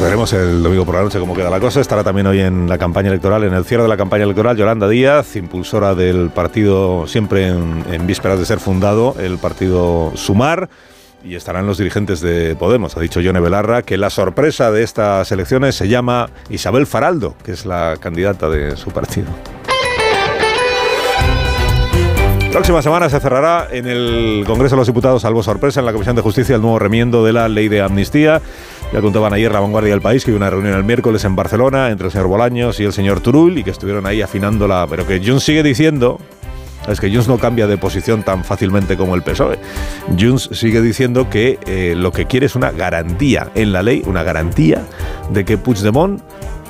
Veremos 0.00 0.32
el 0.32 0.62
domingo 0.62 0.86
por 0.86 0.94
la 0.94 1.02
noche 1.02 1.18
cómo 1.18 1.34
queda 1.34 1.50
la 1.50 1.60
cosa. 1.60 1.80
Estará 1.80 2.02
también 2.02 2.26
hoy 2.26 2.40
en 2.40 2.70
la 2.70 2.78
campaña 2.78 3.10
electoral, 3.10 3.44
en 3.44 3.52
el 3.52 3.66
cierre 3.66 3.82
de 3.82 3.88
la 3.88 3.98
campaña 3.98 4.24
electoral, 4.24 4.56
Yolanda 4.56 4.88
Díaz, 4.88 5.36
impulsora 5.36 5.94
del 5.94 6.30
partido, 6.30 7.06
siempre 7.06 7.48
en, 7.48 7.84
en 7.90 8.06
vísperas 8.06 8.38
de 8.38 8.46
ser 8.46 8.60
fundado, 8.60 9.14
el 9.20 9.36
partido 9.36 10.12
Sumar. 10.14 10.70
Y 11.22 11.34
estarán 11.34 11.66
los 11.66 11.76
dirigentes 11.76 12.22
de 12.22 12.56
Podemos. 12.56 12.96
Ha 12.96 13.00
dicho 13.00 13.20
Yone 13.20 13.40
Belarra 13.40 13.82
que 13.82 13.98
la 13.98 14.08
sorpresa 14.08 14.72
de 14.72 14.82
estas 14.82 15.30
elecciones 15.32 15.74
se 15.74 15.86
llama 15.86 16.30
Isabel 16.48 16.86
Faraldo, 16.86 17.34
que 17.44 17.52
es 17.52 17.66
la 17.66 17.98
candidata 18.00 18.48
de 18.48 18.78
su 18.78 18.90
partido. 18.92 19.28
Próxima 22.52 22.82
semana 22.82 23.08
se 23.08 23.20
cerrará 23.20 23.68
en 23.70 23.86
el 23.86 24.42
Congreso 24.44 24.74
de 24.74 24.80
los 24.80 24.86
Diputados, 24.88 25.22
salvo 25.22 25.40
sorpresa, 25.42 25.78
en 25.78 25.86
la 25.86 25.92
Comisión 25.92 26.16
de 26.16 26.22
Justicia 26.22 26.56
el 26.56 26.62
nuevo 26.62 26.80
remiendo 26.80 27.24
de 27.24 27.32
la 27.32 27.48
ley 27.48 27.68
de 27.68 27.80
amnistía. 27.80 28.42
Ya 28.92 29.00
contaban 29.00 29.32
ayer 29.32 29.52
la 29.52 29.60
vanguardia 29.60 29.92
del 29.92 30.00
país 30.00 30.24
que 30.24 30.32
hubo 30.32 30.38
una 30.38 30.50
reunión 30.50 30.74
el 30.74 30.82
miércoles 30.82 31.24
en 31.24 31.36
Barcelona 31.36 31.90
entre 31.90 32.06
el 32.06 32.12
señor 32.12 32.26
Bolaños 32.26 32.80
y 32.80 32.84
el 32.84 32.92
señor 32.92 33.20
Turull 33.20 33.58
y 33.58 33.64
que 33.64 33.70
estuvieron 33.70 34.04
ahí 34.04 34.20
afinándola, 34.20 34.86
pero 34.90 35.06
que 35.06 35.24
Junts 35.24 35.44
sigue 35.44 35.62
diciendo 35.62 36.18
es 36.88 37.00
que 37.00 37.08
Junts 37.08 37.28
no 37.28 37.38
cambia 37.38 37.66
de 37.66 37.76
posición 37.76 38.22
tan 38.24 38.42
fácilmente 38.42 38.96
como 38.96 39.14
el 39.14 39.22
PSOE. 39.22 39.58
Junts 40.18 40.50
sigue 40.52 40.80
diciendo 40.80 41.28
que 41.30 41.58
eh, 41.66 41.94
lo 41.96 42.10
que 42.10 42.26
quiere 42.26 42.46
es 42.46 42.56
una 42.56 42.72
garantía 42.72 43.48
en 43.54 43.72
la 43.72 43.82
ley, 43.82 44.02
una 44.06 44.24
garantía 44.24 44.82
de 45.30 45.44
que 45.44 45.56
Puigdemont 45.56 46.20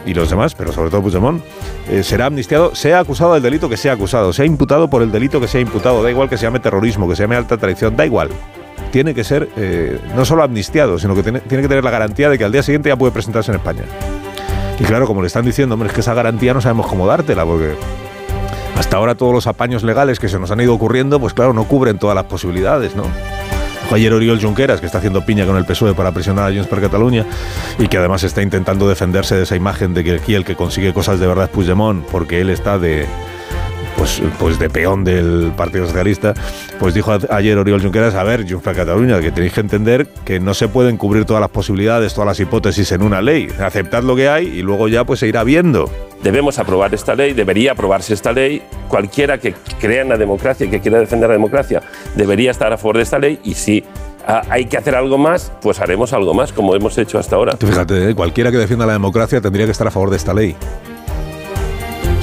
y 0.05 0.13
los 0.13 0.29
demás, 0.29 0.55
pero 0.55 0.73
sobre 0.73 0.91
todo 0.91 1.03
Puigdemont, 1.03 1.43
eh, 1.89 2.03
será 2.03 2.27
amnistiado, 2.27 2.75
sea 2.75 3.01
acusado 3.01 3.35
del 3.35 3.43
delito 3.43 3.69
que 3.69 3.77
sea 3.77 3.93
acusado, 3.93 4.33
sea 4.33 4.45
imputado 4.45 4.91
por 4.91 5.03
el 5.03 5.11
delito 5.11 5.41
que 5.41 5.49
sea 5.49 5.61
imputado, 5.61 6.03
da 6.03 6.11
igual 6.11 6.29
que 6.29 6.37
se 6.37 6.43
llame 6.43 6.61
terrorismo, 6.61 7.09
que 7.09 7.17
se 7.17 7.23
llame 7.23 7.37
alta 7.37 7.57
traición, 7.57 7.97
da 7.97 8.05
igual. 8.05 8.29
Tiene 8.91 9.15
que 9.15 9.25
ser 9.25 9.49
eh, 9.57 9.99
no 10.17 10.25
solo 10.25 10.43
amnistiado, 10.43 10.99
sino 10.99 11.15
que 11.15 11.23
tiene, 11.23 11.41
que 11.41 11.69
tener 11.69 11.85
la 11.85 11.91
garantía 11.91 12.29
de 12.29 12.39
que 12.39 12.45
al 12.45 12.53
día 12.53 12.63
siguiente 12.63 12.89
ya 12.89 12.97
puede 12.97 13.13
presentarse 13.13 13.51
en 13.53 13.57
España. 13.57 13.85
Y 14.79 14.85
claro, 14.85 15.07
como 15.07 15.21
le 15.21 15.27
están 15.27 15.45
diciendo, 15.45 15.75
hombre, 15.75 15.89
es 15.89 15.95
que 15.95 16.01
esa 16.01 16.15
garantía 16.15 16.55
no 16.55 16.61
sabemos 16.61 16.87
cómo 16.87 17.07
dártela, 17.07 17.45
porque 17.45 17.75
hasta 18.77 18.97
ahora 18.97 19.15
todos 19.15 19.33
los 19.33 19.47
apaños 19.47 19.83
legales 19.83 20.19
que 20.19 20.29
se 20.29 20.39
nos 20.39 20.51
han 20.51 20.61
ido 20.61 20.75
ocurriendo, 20.75 21.21
pues 21.21 21.35
claro, 21.35 21.53
no 21.53 21.65
cubren 21.65 21.99
todas 21.99 22.15
las 22.15 22.25
posibilidades, 22.25 22.97
¿no? 22.97 23.05
Ayer 23.93 24.13
Oriol 24.13 24.41
Junqueras, 24.41 24.81
que 24.81 24.87
está 24.87 24.99
haciendo 24.99 25.27
piña 25.27 25.45
con 25.47 25.57
el 25.57 25.65
PSOE 25.65 25.95
para 25.95 26.13
presionar 26.13 26.49
a 26.49 26.55
Junts 26.55 26.69
per 26.69 26.81
Cataluña 26.81 27.27
y 27.77 27.89
que 27.89 27.99
además 27.99 28.23
está 28.23 28.41
intentando 28.41 28.89
defenderse 28.89 29.35
de 29.35 29.43
esa 29.43 29.57
imagen 29.57 29.95
de 29.95 30.05
que 30.05 30.13
aquí 30.13 30.35
el 30.35 30.45
que 30.45 30.55
consigue 30.55 30.95
cosas 30.95 31.19
de 31.19 31.27
verdad 31.27 31.47
es 31.47 31.51
Puigdemont, 31.51 32.07
porque 32.07 32.41
él 32.41 32.51
está 32.51 32.79
de, 32.79 33.07
pues, 33.97 34.23
pues 34.39 34.59
de 34.59 34.71
peón 34.71 35.05
del 35.05 35.53
Partido 35.57 35.87
Socialista, 35.87 36.35
pues 36.79 36.95
dijo 36.95 37.17
ayer 37.31 37.59
Oriol 37.59 37.83
Junqueras, 37.83 38.15
a 38.15 38.23
ver, 38.23 38.49
Junts 38.49 38.65
per 38.65 38.77
Cataluña, 38.77 39.21
que 39.21 39.31
tenéis 39.31 39.53
que 39.53 39.61
entender 39.61 40.07
que 40.25 40.41
no 40.41 40.55
se 40.55 40.69
pueden 40.69 40.97
cubrir 40.97 41.25
todas 41.25 41.41
las 41.41 41.51
posibilidades, 41.51 42.15
todas 42.15 42.27
las 42.27 42.41
hipótesis 42.41 42.93
en 42.93 43.03
una 43.03 43.23
ley. 43.23 43.49
Aceptad 43.61 44.03
lo 44.03 44.17
que 44.17 44.29
hay 44.29 44.47
y 44.47 44.63
luego 44.63 44.89
ya 44.89 45.05
pues 45.05 45.21
se 45.21 45.29
irá 45.29 45.45
viendo. 45.45 45.91
Debemos 46.23 46.59
aprobar 46.59 46.93
esta 46.95 47.15
ley, 47.15 47.33
debería 47.33 47.73
aprobarse 47.73 48.15
esta 48.15 48.33
ley. 48.33 48.63
Cualquiera 48.89 49.39
que 49.39 49.55
crea 49.81 50.03
en 50.03 50.11
la 50.11 50.17
democracia 50.17 50.67
y 50.67 50.71
que 50.71 50.81
quiera 50.81 50.99
defender 50.99 51.29
la 51.29 51.35
democracia 51.35 51.83
debería 52.15 52.51
estar 52.51 52.73
a 52.73 52.77
favor 52.77 52.97
de 52.97 53.03
esta 53.03 53.19
ley 53.19 53.41
y 53.45 53.55
si 53.55 53.85
ah, 54.27 54.43
hay 54.51 54.67
que 54.67 54.77
hacer 54.77 54.95
algo 54.95 55.19
más, 55.19 55.53
pues 55.63 55.81
haremos 55.81 56.13
algo 56.13 56.35
más, 56.35 56.53
como 56.53 56.75
hemos 56.75 56.97
hecho 56.99 57.19
hasta 57.19 57.37
ahora. 57.37 57.57
Fíjate, 57.57 58.11
¿eh? 58.11 58.15
cualquiera 58.15 58.51
que 58.51 58.59
defienda 58.59 58.87
la 58.87 58.93
democracia 58.93 59.41
tendría 59.41 59.67
que 59.67 59.73
estar 59.73 59.87
a 59.87 59.91
favor 59.91 60.11
de 60.11 60.17
esta 60.17 60.35
ley. 60.35 60.57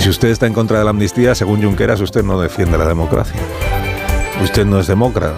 Si 0.07 0.11
usted 0.11 0.29
está 0.29 0.47
en 0.47 0.53
contra 0.53 0.79
de 0.79 0.85
la 0.85 0.91
amnistía, 0.91 1.35
según 1.35 1.61
Junqueras, 1.61 1.99
usted 1.99 2.23
no 2.23 2.39
defiende 2.39 2.77
la 2.77 2.87
democracia. 2.87 3.41
Usted 4.41 4.65
no 4.65 4.79
es 4.79 4.87
demócrata. 4.87 5.35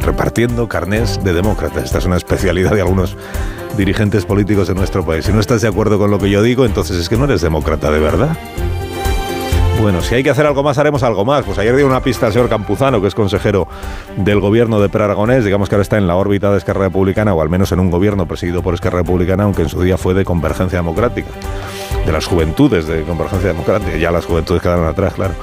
Repartiendo 0.00 0.66
carnés 0.66 1.22
de 1.22 1.32
demócrata. 1.32 1.78
Esta 1.78 1.98
es 1.98 2.04
una 2.04 2.16
especialidad 2.16 2.72
de 2.72 2.80
algunos 2.80 3.16
dirigentes 3.76 4.24
políticos 4.24 4.66
de 4.66 4.74
nuestro 4.74 5.06
país. 5.06 5.26
Si 5.26 5.32
no 5.32 5.38
estás 5.38 5.62
de 5.62 5.68
acuerdo 5.68 5.96
con 5.96 6.10
lo 6.10 6.18
que 6.18 6.28
yo 6.28 6.42
digo, 6.42 6.64
entonces 6.64 6.96
es 6.96 7.08
que 7.08 7.16
no 7.16 7.26
eres 7.26 7.40
demócrata 7.40 7.92
de 7.92 8.00
verdad. 8.00 8.36
Bueno, 9.80 10.02
si 10.02 10.16
hay 10.16 10.24
que 10.24 10.30
hacer 10.30 10.44
algo 10.44 10.64
más, 10.64 10.78
haremos 10.78 11.04
algo 11.04 11.24
más. 11.24 11.44
Pues 11.44 11.56
ayer 11.58 11.76
dio 11.76 11.86
una 11.86 12.02
pista 12.02 12.26
al 12.26 12.32
señor 12.32 12.48
Campuzano, 12.48 13.00
que 13.00 13.06
es 13.06 13.14
consejero 13.14 13.68
del 14.16 14.40
gobierno 14.40 14.80
de 14.80 14.88
Per 14.88 15.02
Aragonés, 15.02 15.44
digamos 15.44 15.68
que 15.68 15.76
ahora 15.76 15.82
está 15.82 15.98
en 15.98 16.08
la 16.08 16.16
órbita 16.16 16.50
de 16.50 16.58
Esquerra 16.58 16.80
Republicana, 16.86 17.32
o 17.32 17.40
al 17.40 17.48
menos 17.48 17.70
en 17.70 17.78
un 17.78 17.92
gobierno 17.92 18.26
presidido 18.26 18.60
por 18.60 18.74
Esquerra 18.74 18.98
Republicana, 18.98 19.44
aunque 19.44 19.62
en 19.62 19.68
su 19.68 19.80
día 19.80 19.96
fue 19.98 20.14
de 20.14 20.24
Convergencia 20.24 20.80
Democrática 20.80 21.30
de 22.04 22.12
las 22.12 22.26
juventudes 22.26 22.86
de 22.86 23.02
Convergencia 23.02 23.48
Democrática. 23.48 23.96
Ya 23.96 24.10
las 24.10 24.26
juventudes 24.26 24.60
quedaron 24.60 24.86
atrás, 24.86 25.14
claro. 25.14 25.34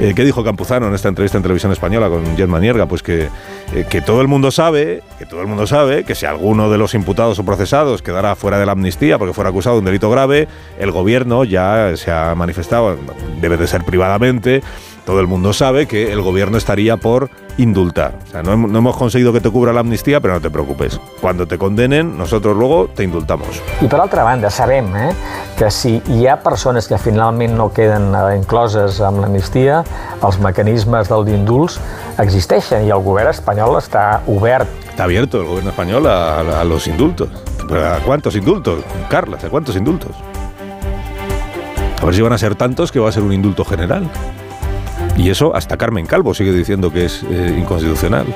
Eh, 0.00 0.12
¿Qué 0.14 0.24
dijo 0.24 0.42
Campuzano 0.42 0.88
en 0.88 0.94
esta 0.94 1.08
entrevista 1.08 1.36
en 1.36 1.42
televisión 1.42 1.72
española 1.72 2.08
con 2.08 2.36
Germán 2.36 2.62
Nierga? 2.62 2.86
Pues 2.86 3.02
que, 3.02 3.28
eh, 3.74 3.86
que 3.88 4.00
todo 4.00 4.20
el 4.20 4.28
mundo 4.28 4.50
sabe, 4.50 5.02
que 5.18 5.26
todo 5.26 5.40
el 5.40 5.46
mundo 5.46 5.66
sabe 5.66 6.04
que 6.04 6.14
si 6.14 6.26
alguno 6.26 6.70
de 6.70 6.78
los 6.78 6.94
imputados 6.94 7.38
o 7.38 7.44
procesados 7.44 8.02
quedara 8.02 8.34
fuera 8.34 8.58
de 8.58 8.66
la 8.66 8.72
amnistía 8.72 9.18
porque 9.18 9.32
fuera 9.32 9.50
acusado 9.50 9.76
de 9.76 9.80
un 9.80 9.84
delito 9.84 10.10
grave, 10.10 10.48
el 10.78 10.90
gobierno 10.90 11.44
ya 11.44 11.96
se 11.96 12.10
ha 12.10 12.34
manifestado, 12.34 12.96
debe 13.40 13.56
de 13.56 13.66
ser 13.66 13.84
privadamente, 13.84 14.62
todo 15.08 15.20
el 15.20 15.26
mundo 15.26 15.54
sabe 15.54 15.86
que 15.86 16.12
el 16.12 16.20
gobierno 16.20 16.58
estaría 16.58 16.98
por 16.98 17.30
indultar. 17.56 18.18
O 18.28 18.30
sea, 18.30 18.42
no, 18.42 18.52
hem- 18.52 18.68
no 18.68 18.78
hemos 18.80 18.94
conseguido 18.94 19.32
que 19.32 19.40
te 19.40 19.48
cubra 19.48 19.72
la 19.72 19.80
amnistía, 19.80 20.20
pero 20.20 20.34
no 20.34 20.40
te 20.42 20.50
preocupes. 20.50 21.00
Cuando 21.22 21.46
te 21.48 21.56
condenen, 21.56 22.18
nosotros 22.18 22.54
luego 22.54 22.88
te 22.94 23.04
indultamos. 23.04 23.48
I 23.80 23.86
per 23.88 24.02
altra 24.02 24.22
banda, 24.22 24.50
sabem 24.50 24.94
eh, 24.94 25.14
que 25.56 25.70
si 25.70 26.02
hi 26.12 26.26
ha 26.26 26.36
persones 26.42 26.86
que 26.86 26.98
finalment 26.98 27.56
no 27.56 27.70
queden 27.72 28.12
eh, 28.14 28.36
incloses 28.36 29.00
amb 29.00 29.22
l'amnistia, 29.24 29.80
els 30.20 30.36
mecanismes 30.44 31.08
del 31.08 31.24
d'indults 31.24 31.80
existeixen 32.20 32.84
i 32.84 32.92
el 32.92 33.00
govern 33.00 33.30
espanyol 33.32 33.78
està 33.80 34.20
obert. 34.28 34.68
Está 34.90 35.04
abierto 35.04 35.40
el 35.40 35.46
gobierno 35.48 35.70
español 35.70 36.06
a, 36.06 36.42
a- 36.42 36.60
a 36.60 36.64
los 36.64 36.86
indultos. 36.86 37.30
¿Pero 37.66 37.94
¿A 37.94 38.00
cuántos 38.04 38.36
indultos? 38.36 38.84
Carlas, 39.08 39.42
¿a 39.42 39.48
cuántos 39.48 39.74
indultos? 39.74 40.12
A 42.02 42.04
ver 42.04 42.14
si 42.14 42.20
van 42.20 42.34
a 42.34 42.38
ser 42.38 42.54
tantos 42.56 42.92
que 42.92 43.00
va 43.00 43.08
a 43.08 43.12
ser 43.12 43.22
un 43.22 43.32
indulto 43.32 43.64
general. 43.64 44.04
Y 45.18 45.30
eso 45.30 45.54
hasta 45.54 45.76
Carmen 45.76 46.06
Calvo 46.06 46.32
sigue 46.32 46.52
diciendo 46.52 46.92
que 46.92 47.04
es 47.06 47.24
eh, 47.24 47.56
inconstitucional. 47.58 48.26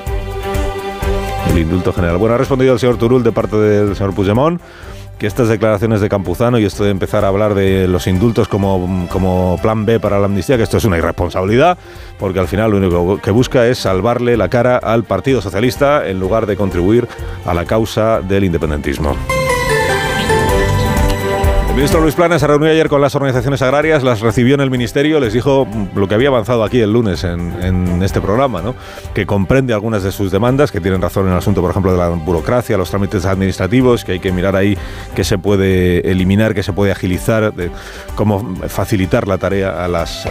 El 1.49 1.59
indulto 1.59 1.93
general. 1.93 2.19
Bueno, 2.19 2.35
ha 2.35 2.39
respondido 2.39 2.75
el 2.75 2.81
señor 2.81 2.99
Turul 2.99 3.23
de 3.23 3.31
parte 3.31 3.57
del 3.57 3.95
señor 3.95 4.15
Puigdemont 4.15 4.61
que 5.23 5.29
estas 5.29 5.49
declaraciones 5.49 6.01
de 6.01 6.09
Campuzano 6.09 6.59
y 6.59 6.65
esto 6.65 6.83
de 6.83 6.91
empezar 6.91 7.25
a 7.25 7.29
hablar 7.29 7.55
de 7.55 7.87
los 7.87 8.09
indultos 8.09 8.49
como, 8.49 9.07
como 9.09 9.57
plan 9.63 9.87
B 9.87 10.01
para 10.01 10.19
la 10.19 10.25
amnistía, 10.25 10.57
que 10.57 10.65
esto 10.65 10.79
es 10.79 10.85
una 10.85 10.99
irresponsabilidad, 10.99 11.79
porque 12.19 12.41
al 12.41 12.49
final 12.49 12.73
lo 12.73 12.79
único 12.79 13.21
que 13.23 13.31
busca 13.31 13.65
es 13.69 13.79
salvarle 13.79 14.37
la 14.37 14.49
cara 14.49 14.79
al 14.79 15.05
Partido 15.05 15.41
Socialista 15.41 16.09
en 16.09 16.19
lugar 16.19 16.47
de 16.47 16.57
contribuir 16.57 17.07
a 17.47 17.55
la 17.55 17.65
causa 17.67 18.21
del 18.21 18.43
independentismo. 18.43 19.15
El 21.73 21.77
ministro 21.77 22.03
Luis 22.03 22.15
Planas 22.15 22.43
se 22.43 22.47
reunió 22.47 22.69
ayer 22.69 22.91
con 22.91 23.01
las 23.01 23.15
organizaciones 23.15 23.63
agrarias, 23.63 24.03
las 24.03 24.21
recibió 24.21 24.55
en 24.55 24.61
el 24.61 24.71
ministerio, 24.71 25.19
les 25.19 25.33
dijo 25.33 25.67
lo 25.95 26.07
que 26.07 26.15
había 26.15 26.29
avanzado 26.29 26.65
aquí 26.65 26.81
el 26.81 26.93
lunes 26.93 27.25
en, 27.25 28.03
este 28.03 28.21
programa, 28.21 28.61
¿no? 28.61 28.75
que 29.15 29.25
comprende 29.25 29.73
algunas 29.73 30.03
de 30.03 30.13
sus 30.13 30.31
demandas, 30.31 30.71
que 30.71 30.83
tienen 30.83 31.01
razón 31.01 31.27
en 31.27 31.33
el 31.33 31.39
asunto, 31.39 31.63
por 31.63 31.71
ejemplo, 31.71 31.93
de 31.93 31.97
la 31.97 32.11
burocracia, 32.11 32.77
los 32.77 32.91
trámites 32.91 33.25
administrativos, 33.25 34.05
que 34.05 34.13
hay 34.13 34.21
que 34.21 34.33
mirar 34.33 34.55
ahí 34.55 34.77
qué 35.15 35.25
se 35.25 35.39
puede 35.39 36.11
eliminar, 36.11 36.55
qué 36.55 36.63
se 36.63 36.75
puede 36.75 36.93
agilizar, 36.93 37.55
cómo 38.17 38.55
facilitar 38.69 39.27
la 39.27 39.39
tarea 39.39 39.75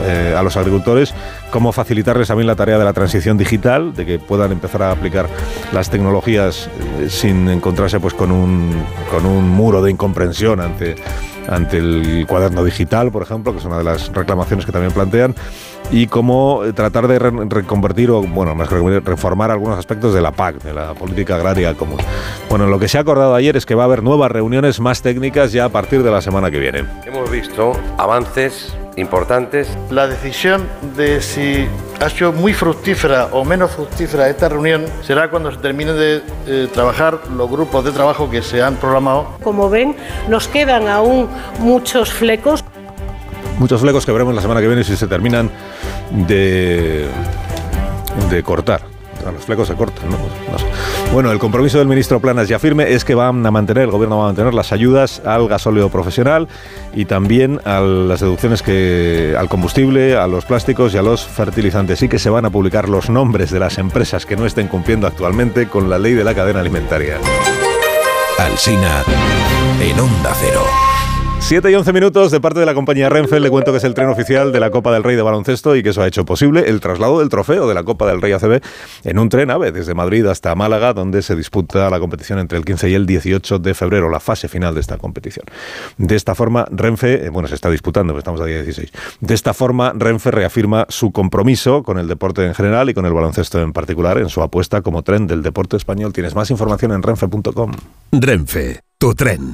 eh, 0.04 0.36
a 0.38 0.44
los 0.44 0.58
agricultores, 0.58 1.16
cómo 1.50 1.72
facilitarles 1.72 2.28
también 2.28 2.46
la 2.46 2.56
tarea 2.56 2.78
de 2.78 2.86
la 2.86 2.94
transición 2.94 3.40
digital, 3.40 3.96
de 3.96 4.06
que 4.06 4.20
puedan 4.20 4.52
empezar 4.52 4.84
a 4.84 4.92
aplicar 4.92 5.28
las 5.74 5.90
tecnologías 5.90 6.70
eh, 7.00 7.10
sin 7.10 7.50
encontrarse 7.50 8.00
pues 8.00 8.14
con 8.14 8.32
un, 8.32 8.84
con 9.10 9.26
un 9.26 9.50
muro 9.50 9.82
de 9.82 9.90
incomprensión 9.90 10.60
ante 10.60 10.98
ante 11.50 11.78
el 11.78 12.26
cuaderno 12.28 12.64
digital, 12.64 13.12
por 13.12 13.24
ejemplo, 13.24 13.52
que 13.54 13.60
es 13.60 13.66
una 13.66 13.78
de 13.78 13.84
las 13.84 14.12
reclamaciones 14.14 14.66
que 14.66 14.72
también 14.72 14.92
plantean, 14.94 15.36
y 15.92 16.08
cómo 16.08 16.64
eh, 16.64 16.74
tratar 16.74 17.08
de 17.08 17.20
re- 17.20 17.46
reconvertir 17.50 18.12
o, 18.12 18.22
bueno, 18.22 18.56
más 18.56 18.70
reformar 18.70 19.52
algunos 19.52 19.78
aspectos 19.78 20.14
de 20.14 20.22
la 20.22 20.32
PAC, 20.32 20.62
de 20.64 20.74
la 20.74 20.94
política 20.94 21.36
agraria 21.36 21.74
común. 21.74 21.98
Bueno, 22.50 22.68
lo 22.68 22.80
que 22.80 22.88
se 22.88 22.98
ha 22.98 23.02
acordado 23.02 23.36
ayer 23.36 23.58
es 23.58 23.66
que 23.66 23.76
va 23.76 23.84
a 23.84 23.86
haber 23.86 24.04
nuevas 24.04 24.32
reuniones 24.32 24.80
más 24.80 25.02
técnicas 25.02 25.52
ya 25.52 25.66
a 25.66 25.70
partir 25.70 26.04
de 26.04 26.12
la 26.12 26.22
semana 26.22 26.50
que 26.52 26.60
viene. 26.60 26.86
Hemos 27.06 27.30
visto 27.30 27.74
avances 27.98 28.74
importantes. 28.98 29.70
La 29.90 30.08
decisión 30.08 30.68
de 30.96 31.22
si 31.22 31.68
ha 32.00 32.10
sido 32.10 32.32
muy 32.34 32.54
fructífera 32.54 33.30
o 33.32 33.46
menos 33.46 33.72
fructífera 33.72 34.30
esta 34.30 34.50
reunión 34.50 34.86
será 35.04 35.30
cuando 35.30 35.52
se 35.52 35.58
terminen 35.58 35.96
de 35.96 36.22
eh, 36.48 36.68
trabajar 36.74 37.20
los 37.36 37.50
grupos 37.50 37.86
de 37.86 37.92
trabajo 37.92 38.30
que 38.30 38.42
se 38.42 38.62
han 38.62 38.76
programado. 38.76 39.38
Como 39.44 39.70
ven, 39.70 39.96
nos 40.28 40.48
quedan 40.48 40.88
aún 40.88 41.28
muchos 41.60 42.12
flecos. 42.12 42.64
Muchos 43.60 43.82
flecos 43.82 44.06
que 44.06 44.12
veremos 44.12 44.34
la 44.34 44.42
semana 44.42 44.60
que 44.60 44.68
viene 44.68 44.84
si 44.84 44.96
se 44.96 45.08
terminan 45.08 45.50
de, 46.12 47.08
de 48.30 48.44
cortar. 48.44 48.91
Ah, 49.26 49.32
Los 49.32 49.46
flecos 49.46 49.68
se 49.68 49.76
cortan, 49.76 50.10
¿no? 50.10 50.18
Sé. 50.58 50.66
Bueno, 51.14 51.32
el 51.32 51.40
compromiso 51.40 51.78
del 51.78 51.88
ministro 51.88 52.20
Planas 52.20 52.48
ya 52.48 52.60
firme 52.60 52.92
es 52.94 53.06
que 53.06 53.16
van 53.16 53.46
a 53.46 53.52
mantener, 53.52 53.84
el 53.84 53.92
gobierno 53.92 54.18
va 54.18 54.24
a 54.24 54.28
mantener 54.28 54.54
las 54.54 54.72
ayudas 54.72 55.22
al 55.26 55.48
gasóleo 55.48 55.90
profesional 55.90 56.48
y 56.94 57.06
también 57.06 57.60
a 57.66 57.80
las 57.80 58.20
deducciones 58.22 58.62
que 58.62 59.36
al 59.38 59.50
combustible, 59.50 60.16
a 60.18 60.28
los 60.28 60.46
plásticos 60.46 60.94
y 60.94 60.98
a 60.98 61.02
los 61.02 61.26
fertilizantes. 61.26 62.00
Sí 62.00 62.08
que 62.08 62.20
se 62.20 62.30
van 62.30 62.46
a 62.46 62.50
publicar 62.50 62.90
los 62.90 63.10
nombres 63.10 63.52
de 63.52 63.60
las 63.60 63.78
empresas 63.78 64.26
que 64.26 64.36
no 64.36 64.46
estén 64.46 64.68
cumpliendo 64.68 65.08
actualmente 65.08 65.68
con 65.68 65.90
la 65.90 66.00
ley 66.00 66.14
de 66.14 66.24
la 66.24 66.34
cadena 66.34 66.60
alimentaria. 66.62 67.18
Alsina 68.40 69.04
en 69.82 70.00
Onda 70.00 70.34
Cero. 70.40 70.91
7 71.52 71.70
y 71.70 71.76
11 71.76 71.92
minutos 71.92 72.32
de 72.32 72.40
parte 72.40 72.62
de 72.62 72.66
la 72.66 72.74
compañía 72.74 73.10
Renfe. 73.10 73.38
Le 73.42 73.50
cuento 73.50 73.74
que 73.74 73.80
es 73.80 73.84
el 73.84 73.94
tren 73.94 74.08
oficial 74.08 74.54
de 74.54 74.62
la 74.62 74.72
Copa 74.72 74.94
del 74.94 75.04
Rey 75.04 75.18
de 75.18 75.22
baloncesto 75.22 75.76
y 75.76 75.84
que 75.84 75.90
eso 75.90 76.02
ha 76.02 76.08
hecho 76.08 76.24
posible 76.24 76.70
el 76.70 76.80
traslado 76.80 77.20
del 77.20 77.28
trofeo 77.28 77.68
de 77.68 77.74
la 77.74 77.84
Copa 77.84 78.08
del 78.08 78.22
Rey 78.22 78.32
ACB 78.32 78.62
en 79.04 79.20
un 79.20 79.28
tren 79.28 79.52
AVE 79.52 79.74
desde 79.74 79.94
Madrid 79.94 80.26
hasta 80.28 80.56
Málaga, 80.56 80.94
donde 80.94 81.22
se 81.22 81.36
disputa 81.36 81.90
la 81.90 82.00
competición 82.00 82.40
entre 82.40 82.58
el 82.58 82.64
15 82.64 82.92
y 82.92 82.94
el 82.94 83.06
18 83.06 83.60
de 83.60 83.74
febrero, 83.74 84.10
la 84.10 84.22
fase 84.22 84.48
final 84.48 84.74
de 84.76 84.80
esta 84.80 84.98
competición. 84.98 85.46
De 85.98 86.16
esta 86.16 86.36
forma, 86.36 86.66
Renfe, 86.72 87.26
eh, 87.26 87.30
bueno, 87.30 87.50
se 87.50 87.56
está 87.56 87.70
disputando, 87.70 88.14
pero 88.14 88.20
estamos 88.20 88.40
a 88.40 88.46
día 88.46 88.64
16. 88.64 88.90
De 89.20 89.34
esta 89.34 89.54
forma, 89.54 89.92
Renfe 89.94 90.32
reafirma 90.32 90.86
su 90.88 91.12
compromiso 91.12 91.84
con 91.84 92.00
el 92.00 92.08
deporte 92.08 92.46
en 92.46 92.56
general 92.56 92.90
y 92.90 92.94
con 92.94 93.06
el 93.06 93.12
baloncesto 93.12 93.62
en 93.62 93.74
particular 93.74 94.20
en 94.20 94.30
su 94.30 94.42
apuesta 94.42 94.82
como 94.82 95.04
tren 95.04 95.28
del 95.28 95.44
deporte 95.44 95.76
español. 95.76 96.14
Tienes 96.14 96.34
más 96.34 96.50
información 96.50 96.94
en 96.94 97.04
renfe.com. 97.04 97.74
Renfe, 98.14 98.80
tu 98.98 99.14
tren. 99.16 99.54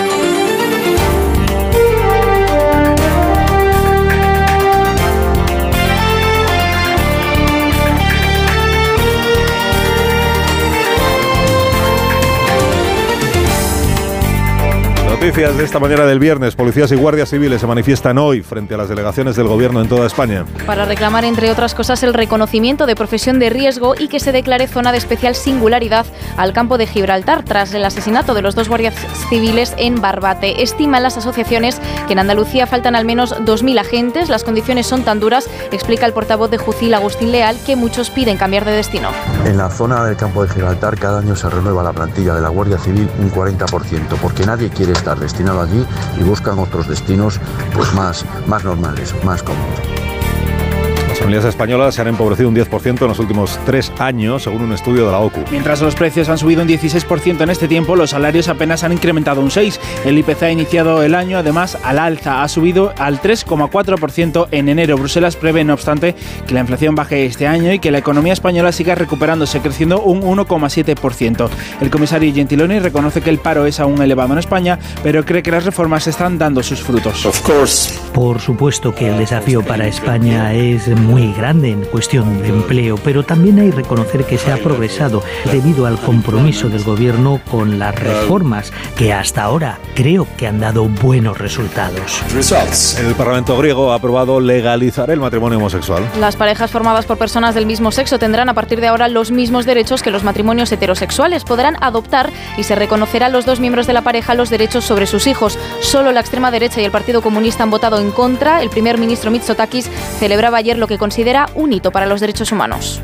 Noticias 15.21 15.55
de 15.55 15.63
esta 15.63 15.77
mañana 15.77 16.07
del 16.07 16.17
viernes. 16.17 16.55
Policías 16.55 16.91
y 16.91 16.95
guardias 16.95 17.29
civiles 17.29 17.61
se 17.61 17.67
manifiestan 17.67 18.17
hoy 18.17 18.41
frente 18.41 18.73
a 18.73 18.77
las 18.77 18.89
delegaciones 18.89 19.35
del 19.35 19.47
gobierno 19.47 19.79
en 19.79 19.87
toda 19.87 20.07
España. 20.07 20.45
para 20.65 20.85
reclamar, 20.85 21.25
entre 21.25 21.51
otras 21.51 21.75
cosas, 21.75 22.01
el 22.01 22.15
reconocimiento 22.15 22.87
de 22.87 22.95
profesión 22.95 23.37
de 23.37 23.51
riesgo 23.51 23.93
y 23.95 24.07
que 24.07 24.19
se 24.19 24.31
declare 24.31 24.67
zona 24.67 24.91
de 24.91 24.97
especial 24.97 25.35
singularidad 25.35 26.07
al 26.37 26.53
campo 26.53 26.79
de 26.79 26.87
Gibraltar 26.87 27.45
tras 27.45 27.71
el 27.75 27.85
asesinato 27.85 28.33
de 28.33 28.41
los 28.41 28.55
dos 28.55 28.67
guardias 28.67 28.95
civiles 29.29 29.75
en 29.77 30.01
Barbate. 30.01 30.63
Estiman 30.63 31.03
las 31.03 31.17
asociaciones 31.17 31.79
que 32.07 32.13
en 32.13 32.19
Andalucía 32.19 32.65
faltan 32.65 32.95
al 32.95 33.05
menos 33.05 33.35
2.000 33.41 33.79
agentes. 33.79 34.27
Las 34.27 34.43
condiciones 34.43 34.87
son 34.87 35.03
tan 35.03 35.19
duras, 35.19 35.47
explica 35.71 36.07
el 36.07 36.13
portavoz 36.13 36.49
de 36.49 36.57
Jucil, 36.57 36.95
Agustín 36.95 37.31
Leal, 37.31 37.57
que 37.63 37.75
muchos 37.75 38.09
piden 38.09 38.37
cambiar 38.37 38.65
de 38.65 38.71
destino. 38.71 39.11
En 39.45 39.57
la 39.57 39.69
zona 39.69 40.03
del 40.03 40.17
campo 40.17 40.43
de 40.43 40.49
Gibraltar 40.51 40.97
cada 40.97 41.19
año 41.19 41.35
se 41.35 41.47
renueva 41.47 41.83
la 41.83 41.93
plantilla 41.93 42.33
de 42.33 42.41
la 42.41 42.49
Guardia 42.49 42.79
Civil 42.79 43.07
un 43.19 43.31
40%, 43.31 44.17
porque 44.19 44.47
nadie 44.47 44.69
quiere 44.69 44.93
estar 44.93 45.10
destinado 45.19 45.61
allí 45.61 45.85
y 46.19 46.23
buscan 46.23 46.59
otros 46.59 46.87
destinos 46.87 47.39
pues 47.73 47.93
más, 47.93 48.25
más 48.47 48.63
normales, 48.63 49.13
más 49.23 49.43
cómodos. 49.43 50.20
Las 51.21 51.25
familias 51.25 51.45
españolas 51.45 51.93
se 51.93 52.01
han 52.01 52.07
empobrecido 52.07 52.49
un 52.49 52.55
10% 52.55 52.99
en 53.03 53.07
los 53.07 53.19
últimos 53.19 53.59
tres 53.63 53.91
años, 53.99 54.41
según 54.41 54.63
un 54.63 54.73
estudio 54.73 55.05
de 55.05 55.11
la 55.11 55.19
OCU. 55.19 55.41
Mientras 55.51 55.79
los 55.79 55.93
precios 55.93 56.29
han 56.29 56.39
subido 56.39 56.63
un 56.63 56.67
16% 56.67 57.41
en 57.41 57.49
este 57.51 57.67
tiempo, 57.67 57.95
los 57.95 58.09
salarios 58.09 58.47
apenas 58.47 58.83
han 58.83 58.91
incrementado 58.91 59.39
un 59.39 59.51
6%. 59.51 59.77
El 60.03 60.17
IPC 60.17 60.41
ha 60.41 60.51
iniciado 60.51 61.03
el 61.03 61.13
año 61.13 61.37
además 61.37 61.77
al 61.83 61.99
alza, 61.99 62.41
ha 62.41 62.47
subido 62.47 62.91
al 62.97 63.21
3,4% 63.21 64.47
en 64.49 64.67
enero. 64.67 64.97
Bruselas 64.97 65.35
prevé, 65.35 65.63
no 65.63 65.75
obstante, 65.75 66.15
que 66.47 66.55
la 66.55 66.61
inflación 66.61 66.95
baje 66.95 67.23
este 67.27 67.45
año 67.45 67.71
y 67.71 67.77
que 67.77 67.91
la 67.91 67.99
economía 67.99 68.33
española 68.33 68.71
siga 68.71 68.95
recuperándose, 68.95 69.59
creciendo 69.59 70.01
un 70.01 70.23
1,7%. 70.23 71.49
El 71.81 71.91
comisario 71.91 72.33
Gentiloni 72.33 72.79
reconoce 72.79 73.21
que 73.21 73.29
el 73.29 73.37
paro 73.37 73.67
es 73.67 73.79
aún 73.79 74.01
elevado 74.01 74.33
en 74.33 74.39
España, 74.39 74.79
pero 75.03 75.23
cree 75.23 75.43
que 75.43 75.51
las 75.51 75.65
reformas 75.65 76.07
están 76.07 76.39
dando 76.39 76.63
sus 76.63 76.81
frutos. 76.81 77.27
Por 78.11 78.39
supuesto 78.39 78.95
que 78.95 79.09
el 79.09 79.19
desafío 79.19 79.61
para 79.61 79.85
España 79.85 80.51
es 80.53 80.87
muy 80.87 81.10
grande 81.19 81.69
en 81.69 81.81
cuestión 81.81 82.41
de 82.41 82.47
empleo, 82.47 82.95
pero 83.03 83.23
también 83.23 83.59
hay 83.59 83.69
que 83.69 83.77
reconocer 83.77 84.23
que 84.23 84.37
se 84.37 84.51
ha 84.51 84.57
progresado 84.57 85.21
debido 85.51 85.85
al 85.85 85.97
compromiso 85.99 86.69
del 86.69 86.83
gobierno 86.83 87.41
con 87.49 87.79
las 87.79 87.93
reformas 87.95 88.71
que 88.95 89.11
hasta 89.11 89.43
ahora 89.43 89.79
creo 89.93 90.25
que 90.37 90.47
han 90.47 90.59
dado 90.59 90.85
buenos 90.85 91.37
resultados. 91.37 92.21
El 92.97 93.15
Parlamento 93.15 93.57
griego 93.57 93.91
ha 93.91 93.95
aprobado 93.95 94.39
legalizar 94.39 95.09
el 95.11 95.19
matrimonio 95.19 95.57
homosexual. 95.57 96.03
Las 96.19 96.35
parejas 96.35 96.71
formadas 96.71 97.05
por 97.05 97.17
personas 97.17 97.55
del 97.55 97.65
mismo 97.65 97.91
sexo 97.91 98.17
tendrán 98.17 98.49
a 98.49 98.53
partir 98.53 98.79
de 98.79 98.87
ahora 98.87 99.07
los 99.07 99.31
mismos 99.31 99.65
derechos 99.65 100.01
que 100.01 100.11
los 100.11 100.23
matrimonios 100.23 100.71
heterosexuales. 100.71 101.43
Podrán 101.43 101.75
adoptar 101.81 102.29
y 102.57 102.63
se 102.63 102.75
reconocerá 102.75 103.25
a 103.25 103.29
los 103.29 103.45
dos 103.45 103.59
miembros 103.59 103.85
de 103.85 103.93
la 103.93 104.01
pareja 104.01 104.33
los 104.33 104.49
derechos 104.49 104.85
sobre 104.85 105.07
sus 105.07 105.27
hijos. 105.27 105.59
Solo 105.81 106.11
la 106.11 106.21
extrema 106.21 106.51
derecha 106.51 106.81
y 106.81 106.85
el 106.85 106.91
Partido 106.91 107.21
Comunista 107.21 107.63
han 107.63 107.71
votado 107.71 107.99
en 107.99 108.11
contra. 108.11 108.61
El 108.61 108.69
primer 108.69 108.97
ministro 108.97 109.29
Mitsotakis 109.29 109.89
celebraba 110.19 110.57
ayer 110.57 110.77
lo 110.77 110.87
que 110.87 111.00
considera 111.01 111.49
un 111.55 111.73
hito 111.73 111.91
para 111.91 112.05
los 112.05 112.21
derechos 112.21 112.51
humanos. 112.51 113.01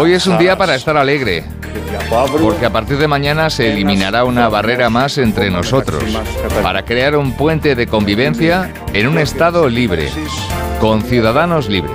Hoy 0.00 0.12
es 0.12 0.26
un 0.26 0.36
día 0.36 0.58
para 0.58 0.74
estar 0.74 0.96
alegre. 0.96 1.44
Porque 2.40 2.66
a 2.66 2.70
partir 2.70 2.98
de 2.98 3.08
mañana 3.08 3.50
se 3.50 3.72
eliminará 3.72 4.24
una 4.24 4.48
barrera 4.48 4.90
más 4.90 5.18
entre 5.18 5.50
nosotros 5.50 6.02
para 6.62 6.84
crear 6.84 7.16
un 7.16 7.32
puente 7.32 7.74
de 7.74 7.86
convivencia 7.86 8.72
en 8.92 9.08
un 9.08 9.18
Estado 9.18 9.68
libre, 9.68 10.08
con 10.80 11.02
ciudadanos 11.02 11.68
libres. 11.68 11.92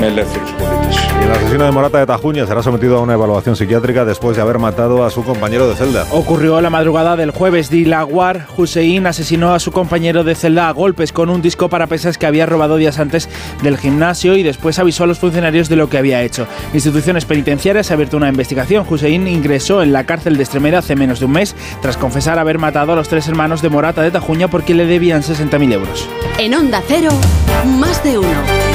Y 0.00 1.24
el 1.24 1.32
asesino 1.32 1.64
de 1.64 1.72
Morata 1.72 1.98
de 1.98 2.06
Tajuña 2.06 2.46
será 2.46 2.62
sometido 2.62 2.98
a 2.98 3.00
una 3.00 3.14
evaluación 3.14 3.56
psiquiátrica 3.56 4.04
después 4.04 4.36
de 4.36 4.42
haber 4.42 4.60
matado 4.60 5.04
a 5.04 5.10
su 5.10 5.24
compañero 5.24 5.68
de 5.68 5.74
celda. 5.74 6.06
Ocurrió 6.12 6.60
la 6.60 6.70
madrugada 6.70 7.16
del 7.16 7.32
jueves. 7.32 7.68
Dilawar 7.68 8.46
Hussein 8.56 9.08
asesinó 9.08 9.54
a 9.54 9.58
su 9.58 9.72
compañero 9.72 10.22
de 10.22 10.36
celda 10.36 10.68
a 10.68 10.72
golpes 10.72 11.12
con 11.12 11.30
un 11.30 11.42
disco 11.42 11.68
para 11.68 11.88
pesas 11.88 12.16
que 12.16 12.26
había 12.26 12.46
robado 12.46 12.76
días 12.76 13.00
antes 13.00 13.28
del 13.62 13.76
gimnasio 13.76 14.36
y 14.36 14.44
después 14.44 14.78
avisó 14.78 15.02
a 15.02 15.08
los 15.08 15.18
funcionarios 15.18 15.68
de 15.68 15.74
lo 15.74 15.88
que 15.88 15.98
había 15.98 16.22
hecho. 16.22 16.46
Instituciones 16.72 17.24
penitenciarias 17.24 17.90
ha 17.90 17.94
abierto 17.94 18.16
una 18.16 18.28
investigación. 18.28 18.84
Ingresó 19.02 19.82
en 19.82 19.92
la 19.92 20.04
cárcel 20.04 20.36
de 20.36 20.42
Extremera 20.42 20.78
hace 20.78 20.96
menos 20.96 21.20
de 21.20 21.26
un 21.26 21.32
mes 21.32 21.54
tras 21.80 21.96
confesar 21.96 22.38
haber 22.38 22.58
matado 22.58 22.92
a 22.92 22.96
los 22.96 23.08
tres 23.08 23.28
hermanos 23.28 23.62
de 23.62 23.68
Morata 23.68 24.02
de 24.02 24.10
Tajuña 24.10 24.48
porque 24.48 24.74
le 24.74 24.86
debían 24.86 25.22
60.000 25.22 25.72
euros. 25.72 26.08
En 26.38 26.54
Onda 26.54 26.82
Cero, 26.86 27.10
más 27.78 28.02
de 28.02 28.18
uno. 28.18 28.67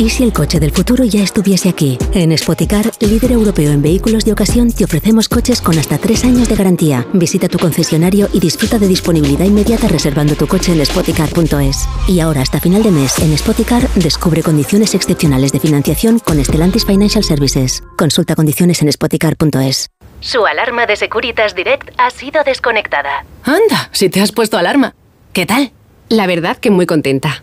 ¿Y 0.00 0.08
si 0.08 0.24
el 0.24 0.32
coche 0.32 0.58
del 0.58 0.70
futuro 0.70 1.04
ya 1.04 1.22
estuviese 1.22 1.68
aquí? 1.68 1.98
En 2.14 2.34
Spoticar, 2.34 2.90
líder 3.00 3.32
europeo 3.32 3.70
en 3.70 3.82
vehículos 3.82 4.24
de 4.24 4.32
ocasión, 4.32 4.72
te 4.72 4.84
ofrecemos 4.84 5.28
coches 5.28 5.60
con 5.60 5.78
hasta 5.78 5.98
tres 5.98 6.24
años 6.24 6.48
de 6.48 6.56
garantía. 6.56 7.06
Visita 7.12 7.48
tu 7.48 7.58
concesionario 7.58 8.26
y 8.32 8.40
disfruta 8.40 8.78
de 8.78 8.88
disponibilidad 8.88 9.44
inmediata 9.44 9.88
reservando 9.88 10.36
tu 10.36 10.46
coche 10.46 10.72
en 10.72 10.86
spoticar.es. 10.86 11.86
Y 12.08 12.20
ahora, 12.20 12.40
hasta 12.40 12.60
final 12.60 12.82
de 12.82 12.92
mes, 12.92 13.18
en 13.18 13.36
Spoticar, 13.36 13.86
descubre 13.94 14.42
condiciones 14.42 14.94
excepcionales 14.94 15.52
de 15.52 15.60
financiación 15.60 16.18
con 16.18 16.42
Stellantis 16.42 16.86
Financial 16.86 17.22
Services. 17.22 17.82
Consulta 17.98 18.34
condiciones 18.34 18.80
en 18.80 18.90
spoticar.es. 18.90 19.90
Su 20.20 20.46
alarma 20.46 20.86
de 20.86 20.96
Securitas 20.96 21.54
Direct 21.54 21.90
ha 21.98 22.08
sido 22.08 22.42
desconectada. 22.42 23.26
Anda, 23.44 23.90
si 23.92 24.08
te 24.08 24.22
has 24.22 24.32
puesto 24.32 24.56
alarma. 24.56 24.94
¿Qué 25.34 25.44
tal? 25.44 25.72
La 26.08 26.26
verdad 26.26 26.56
que 26.56 26.70
muy 26.70 26.86
contenta. 26.86 27.42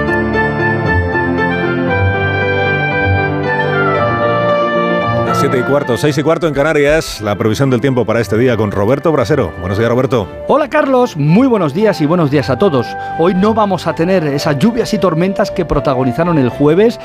7 5.41 5.57
y 5.57 5.63
cuarto, 5.63 5.97
6 5.97 6.19
y 6.19 6.21
cuarto 6.21 6.47
en 6.47 6.53
Canarias, 6.53 7.19
la 7.19 7.35
previsión 7.35 7.71
del 7.71 7.81
tiempo 7.81 8.05
para 8.05 8.21
este 8.21 8.37
día 8.37 8.55
con 8.55 8.69
Roberto 8.69 9.11
Brasero. 9.11 9.51
Buenos 9.59 9.79
días, 9.79 9.89
Roberto. 9.89 10.27
Hola 10.47 10.69
Carlos, 10.69 11.17
muy 11.17 11.47
buenos 11.47 11.73
días 11.73 11.99
y 11.99 12.05
buenos 12.05 12.29
días 12.29 12.51
a 12.51 12.59
todos. 12.59 12.85
Hoy 13.17 13.33
no 13.33 13.55
vamos 13.55 13.87
a 13.87 13.95
tener 13.95 14.23
esas 14.27 14.59
lluvias 14.59 14.93
y 14.93 14.99
tormentas 14.99 15.49
que 15.49 15.65
protagonizaron 15.65 16.37
el 16.37 16.49
jueves 16.49 16.99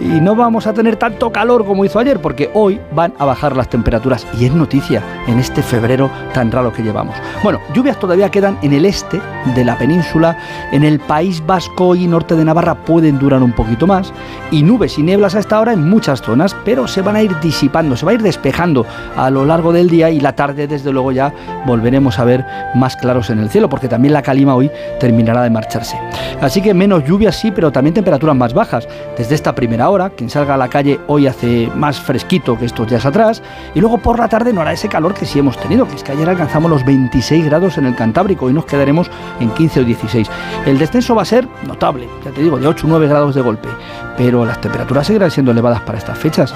y 0.00 0.22
no 0.22 0.34
vamos 0.34 0.66
a 0.66 0.72
tener 0.72 0.96
tanto 0.96 1.32
calor 1.32 1.66
como 1.66 1.84
hizo 1.84 1.98
ayer 1.98 2.18
porque 2.18 2.50
hoy 2.54 2.80
van 2.92 3.12
a 3.18 3.26
bajar 3.26 3.54
las 3.54 3.68
temperaturas 3.68 4.26
y 4.38 4.46
es 4.46 4.54
noticia 4.54 5.02
en 5.26 5.38
este 5.38 5.62
febrero 5.62 6.10
tan 6.32 6.50
raro 6.50 6.72
que 6.72 6.82
llevamos. 6.82 7.14
Bueno, 7.42 7.60
lluvias 7.74 8.00
todavía 8.00 8.30
quedan 8.30 8.56
en 8.62 8.72
el 8.72 8.86
este 8.86 9.20
de 9.54 9.64
la 9.66 9.76
península, 9.76 10.38
en 10.72 10.82
el 10.82 10.98
País 10.98 11.44
Vasco 11.44 11.94
y 11.94 12.06
norte 12.06 12.36
de 12.36 12.44
Navarra 12.46 12.74
pueden 12.74 13.18
durar 13.18 13.42
un 13.42 13.52
poquito 13.52 13.86
más 13.86 14.14
y 14.50 14.62
nubes 14.62 14.98
y 14.98 15.02
nieblas 15.02 15.34
a 15.34 15.40
esta 15.40 15.60
hora 15.60 15.74
en 15.74 15.90
muchas 15.90 16.22
zonas, 16.22 16.56
pero 16.64 16.88
se 16.88 17.02
van 17.02 17.16
a 17.16 17.22
ir 17.22 17.38
disipando, 17.40 17.81
se 17.96 18.04
va 18.06 18.12
a 18.12 18.14
ir 18.14 18.22
despejando 18.22 18.86
a 19.16 19.30
lo 19.30 19.44
largo 19.44 19.72
del 19.72 19.88
día 19.88 20.10
y 20.10 20.20
la 20.20 20.34
tarde 20.34 20.66
desde 20.66 20.92
luego 20.92 21.12
ya 21.12 21.32
volveremos 21.66 22.18
a 22.18 22.24
ver 22.24 22.44
más 22.74 22.96
claros 22.96 23.30
en 23.30 23.38
el 23.38 23.50
cielo 23.50 23.68
porque 23.68 23.88
también 23.88 24.14
la 24.14 24.22
calima 24.22 24.54
hoy 24.54 24.70
terminará 24.98 25.42
de 25.42 25.50
marcharse. 25.50 25.98
Así 26.40 26.60
que 26.60 26.74
menos 26.74 27.04
lluvias 27.04 27.36
sí, 27.36 27.50
pero 27.50 27.70
también 27.70 27.94
temperaturas 27.94 28.36
más 28.36 28.54
bajas. 28.54 28.88
Desde 29.16 29.34
esta 29.34 29.54
primera 29.54 29.90
hora, 29.90 30.10
quien 30.10 30.30
salga 30.30 30.54
a 30.54 30.56
la 30.56 30.68
calle 30.68 30.98
hoy 31.06 31.26
hace 31.26 31.70
más 31.74 32.00
fresquito 32.00 32.58
que 32.58 32.64
estos 32.64 32.88
días 32.88 33.04
atrás 33.06 33.42
y 33.74 33.80
luego 33.80 33.98
por 33.98 34.18
la 34.18 34.28
tarde 34.28 34.52
no 34.52 34.60
hará 34.60 34.72
ese 34.72 34.88
calor 34.88 35.14
que 35.14 35.26
sí 35.26 35.38
hemos 35.38 35.56
tenido, 35.58 35.86
que 35.86 35.96
es 35.96 36.02
que 36.02 36.12
ayer 36.12 36.28
alcanzamos 36.28 36.70
los 36.70 36.84
26 36.84 37.44
grados 37.44 37.78
en 37.78 37.86
el 37.86 37.94
Cantábrico 37.94 38.50
y 38.50 38.52
nos 38.52 38.64
quedaremos 38.64 39.10
en 39.40 39.50
15 39.50 39.80
o 39.80 39.84
16. 39.84 40.30
El 40.66 40.78
descenso 40.78 41.14
va 41.14 41.22
a 41.22 41.26
ser 41.26 41.46
notable, 41.66 42.08
ya 42.24 42.30
te 42.30 42.42
digo, 42.42 42.58
de 42.58 42.66
8 42.66 42.86
o 42.86 42.90
9 42.90 43.08
grados 43.08 43.34
de 43.34 43.40
golpe, 43.40 43.68
pero 44.16 44.44
las 44.44 44.60
temperaturas 44.60 45.06
seguirán 45.06 45.30
siendo 45.30 45.52
elevadas 45.52 45.80
para 45.82 45.98
estas 45.98 46.18
fechas. 46.18 46.54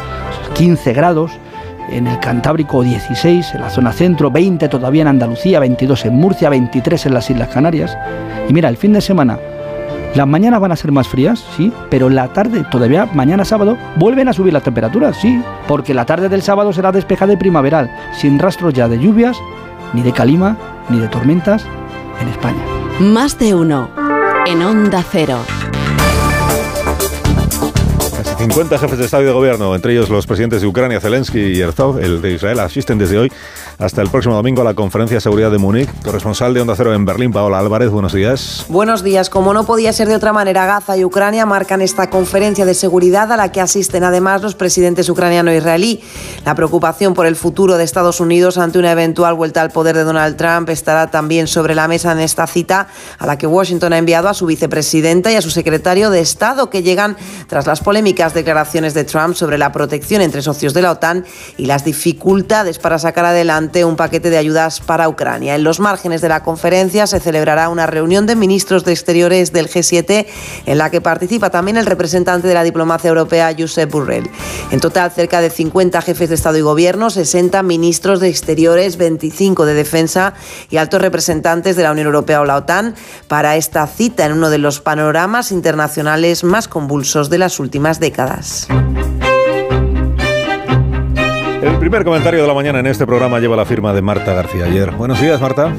15 0.54 0.92
grados 0.92 1.32
en 1.90 2.06
el 2.06 2.18
Cantábrico 2.20 2.82
16, 2.82 3.54
en 3.54 3.60
la 3.60 3.70
zona 3.70 3.92
centro, 3.92 4.30
20 4.30 4.68
todavía 4.68 5.02
en 5.02 5.08
Andalucía, 5.08 5.60
22 5.60 6.06
en 6.06 6.14
Murcia, 6.14 6.50
23 6.50 7.06
en 7.06 7.14
las 7.14 7.30
Islas 7.30 7.48
Canarias. 7.48 7.96
Y 8.48 8.52
mira, 8.52 8.68
el 8.68 8.76
fin 8.76 8.92
de 8.92 9.00
semana, 9.00 9.38
las 10.14 10.26
mañanas 10.26 10.60
van 10.60 10.72
a 10.72 10.76
ser 10.76 10.92
más 10.92 11.08
frías, 11.08 11.44
sí, 11.56 11.72
pero 11.90 12.08
la 12.08 12.28
tarde, 12.28 12.64
todavía 12.70 13.06
mañana 13.12 13.44
sábado, 13.44 13.76
vuelven 13.96 14.28
a 14.28 14.32
subir 14.32 14.52
las 14.52 14.62
temperaturas, 14.62 15.16
sí, 15.16 15.42
porque 15.68 15.94
la 15.94 16.06
tarde 16.06 16.28
del 16.28 16.42
sábado 16.42 16.72
será 16.72 16.90
despejada 16.90 17.34
y 17.34 17.36
primaveral, 17.36 17.90
sin 18.12 18.38
rastros 18.38 18.72
ya 18.72 18.88
de 18.88 18.98
lluvias, 18.98 19.36
ni 19.92 20.02
de 20.02 20.12
calima, 20.12 20.56
ni 20.88 20.98
de 20.98 21.08
tormentas 21.08 21.64
en 22.20 22.28
España. 22.28 22.62
Más 22.98 23.38
de 23.38 23.54
uno. 23.54 23.90
En 24.46 24.62
Onda 24.62 25.04
Cero. 25.10 25.38
Casi 28.36 28.50
50 28.50 28.78
jefes 28.78 28.98
de 28.98 29.04
Estado 29.06 29.22
y 29.22 29.26
de 29.26 29.32
Gobierno, 29.32 29.74
entre 29.74 29.92
ellos 29.92 30.10
los 30.10 30.26
presidentes 30.26 30.60
de 30.60 30.66
Ucrania, 30.66 31.00
Zelensky 31.00 31.38
y 31.38 31.60
Herzog, 31.60 31.98
el 32.00 32.20
de 32.20 32.32
Israel, 32.32 32.60
asisten 32.60 32.98
desde 32.98 33.18
hoy 33.18 33.32
hasta 33.78 34.02
el 34.02 34.10
próximo 34.10 34.34
domingo 34.34 34.60
a 34.60 34.64
la 34.64 34.74
Conferencia 34.74 35.16
de 35.16 35.20
Seguridad 35.22 35.50
de 35.50 35.56
Múnich. 35.56 35.88
Corresponsal 36.02 36.52
de 36.52 36.60
Onda 36.60 36.74
Cero 36.76 36.92
en 36.92 37.06
Berlín, 37.06 37.32
Paola 37.32 37.58
Álvarez, 37.58 37.88
buenos 37.88 38.12
días. 38.12 38.66
Buenos 38.68 39.02
días. 39.02 39.30
Como 39.30 39.54
no 39.54 39.64
podía 39.64 39.92
ser 39.94 40.08
de 40.08 40.16
otra 40.16 40.34
manera, 40.34 40.66
Gaza 40.66 40.96
y 40.98 41.04
Ucrania 41.04 41.46
marcan 41.46 41.80
esta 41.80 42.10
conferencia 42.10 42.66
de 42.66 42.74
seguridad 42.74 43.32
a 43.32 43.38
la 43.38 43.52
que 43.52 43.62
asisten 43.62 44.04
además 44.04 44.42
los 44.42 44.54
presidentes 44.54 45.08
ucraniano 45.08 45.50
e 45.50 45.56
israelí. 45.56 46.02
La 46.44 46.54
preocupación 46.54 47.14
por 47.14 47.24
el 47.24 47.36
futuro 47.36 47.78
de 47.78 47.84
Estados 47.84 48.20
Unidos 48.20 48.58
ante 48.58 48.78
una 48.78 48.92
eventual 48.92 49.34
vuelta 49.34 49.62
al 49.62 49.70
poder 49.70 49.96
de 49.96 50.04
Donald 50.04 50.36
Trump 50.36 50.68
estará 50.68 51.10
también 51.10 51.46
sobre 51.46 51.74
la 51.74 51.88
mesa 51.88 52.12
en 52.12 52.20
esta 52.20 52.46
cita 52.46 52.88
a 53.18 53.26
la 53.26 53.38
que 53.38 53.46
Washington 53.46 53.94
ha 53.94 53.98
enviado 53.98 54.28
a 54.28 54.34
su 54.34 54.44
vicepresidenta 54.44 55.32
y 55.32 55.36
a 55.36 55.42
su 55.42 55.50
secretario 55.50 56.10
de 56.10 56.20
Estado, 56.20 56.68
que 56.68 56.82
llegan 56.82 57.16
tras 57.46 57.66
las 57.66 57.80
polémicas 57.80 58.26
declaraciones 58.36 58.94
de 58.94 59.02
Trump 59.02 59.34
sobre 59.34 59.58
la 59.58 59.72
protección 59.72 60.22
entre 60.22 60.42
socios 60.42 60.72
de 60.74 60.82
la 60.82 60.92
OTAN 60.92 61.24
y 61.56 61.66
las 61.66 61.84
dificultades 61.84 62.78
para 62.78 63.00
sacar 63.00 63.24
adelante 63.24 63.84
un 63.84 63.96
paquete 63.96 64.30
de 64.30 64.38
ayudas 64.38 64.78
para 64.78 65.08
Ucrania. 65.08 65.56
En 65.56 65.64
los 65.64 65.80
márgenes 65.80 66.20
de 66.20 66.28
la 66.28 66.44
conferencia 66.44 67.08
se 67.08 67.18
celebrará 67.18 67.68
una 67.68 67.86
reunión 67.86 68.26
de 68.26 68.36
ministros 68.36 68.84
de 68.84 68.92
Exteriores 68.92 69.52
del 69.52 69.68
G7 69.68 70.26
en 70.66 70.78
la 70.78 70.90
que 70.90 71.00
participa 71.00 71.50
también 71.50 71.76
el 71.76 71.86
representante 71.86 72.46
de 72.46 72.54
la 72.54 72.62
diplomacia 72.62 73.08
europea, 73.08 73.54
Josep 73.58 73.90
Burrell. 73.90 74.30
En 74.70 74.80
total, 74.80 75.10
cerca 75.10 75.40
de 75.40 75.50
50 75.50 76.00
jefes 76.02 76.28
de 76.28 76.34
Estado 76.34 76.58
y 76.58 76.60
Gobierno, 76.60 77.10
60 77.10 77.62
ministros 77.62 78.20
de 78.20 78.28
Exteriores, 78.28 78.96
25 78.96 79.64
de 79.64 79.74
Defensa 79.74 80.34
y 80.70 80.76
altos 80.76 81.00
representantes 81.00 81.76
de 81.76 81.82
la 81.82 81.92
Unión 81.92 82.06
Europea 82.06 82.40
o 82.40 82.44
la 82.44 82.56
OTAN 82.56 82.94
para 83.28 83.56
esta 83.56 83.86
cita 83.86 84.26
en 84.26 84.32
uno 84.32 84.50
de 84.50 84.58
los 84.58 84.80
panoramas 84.80 85.52
internacionales 85.52 86.44
más 86.44 86.68
convulsos 86.68 87.30
de 87.30 87.38
las 87.38 87.58
últimas 87.58 88.00
décadas. 88.00 88.15
El 91.62 91.78
primer 91.78 92.02
comentario 92.04 92.40
de 92.40 92.48
la 92.48 92.54
mañana 92.54 92.80
en 92.80 92.86
este 92.86 93.06
programa 93.06 93.38
lleva 93.40 93.56
la 93.56 93.66
firma 93.66 93.92
de 93.92 94.00
Marta 94.00 94.32
García 94.32 94.64
ayer. 94.64 94.90
Buenos 94.92 95.20
días, 95.20 95.40
Marta. 95.40 95.72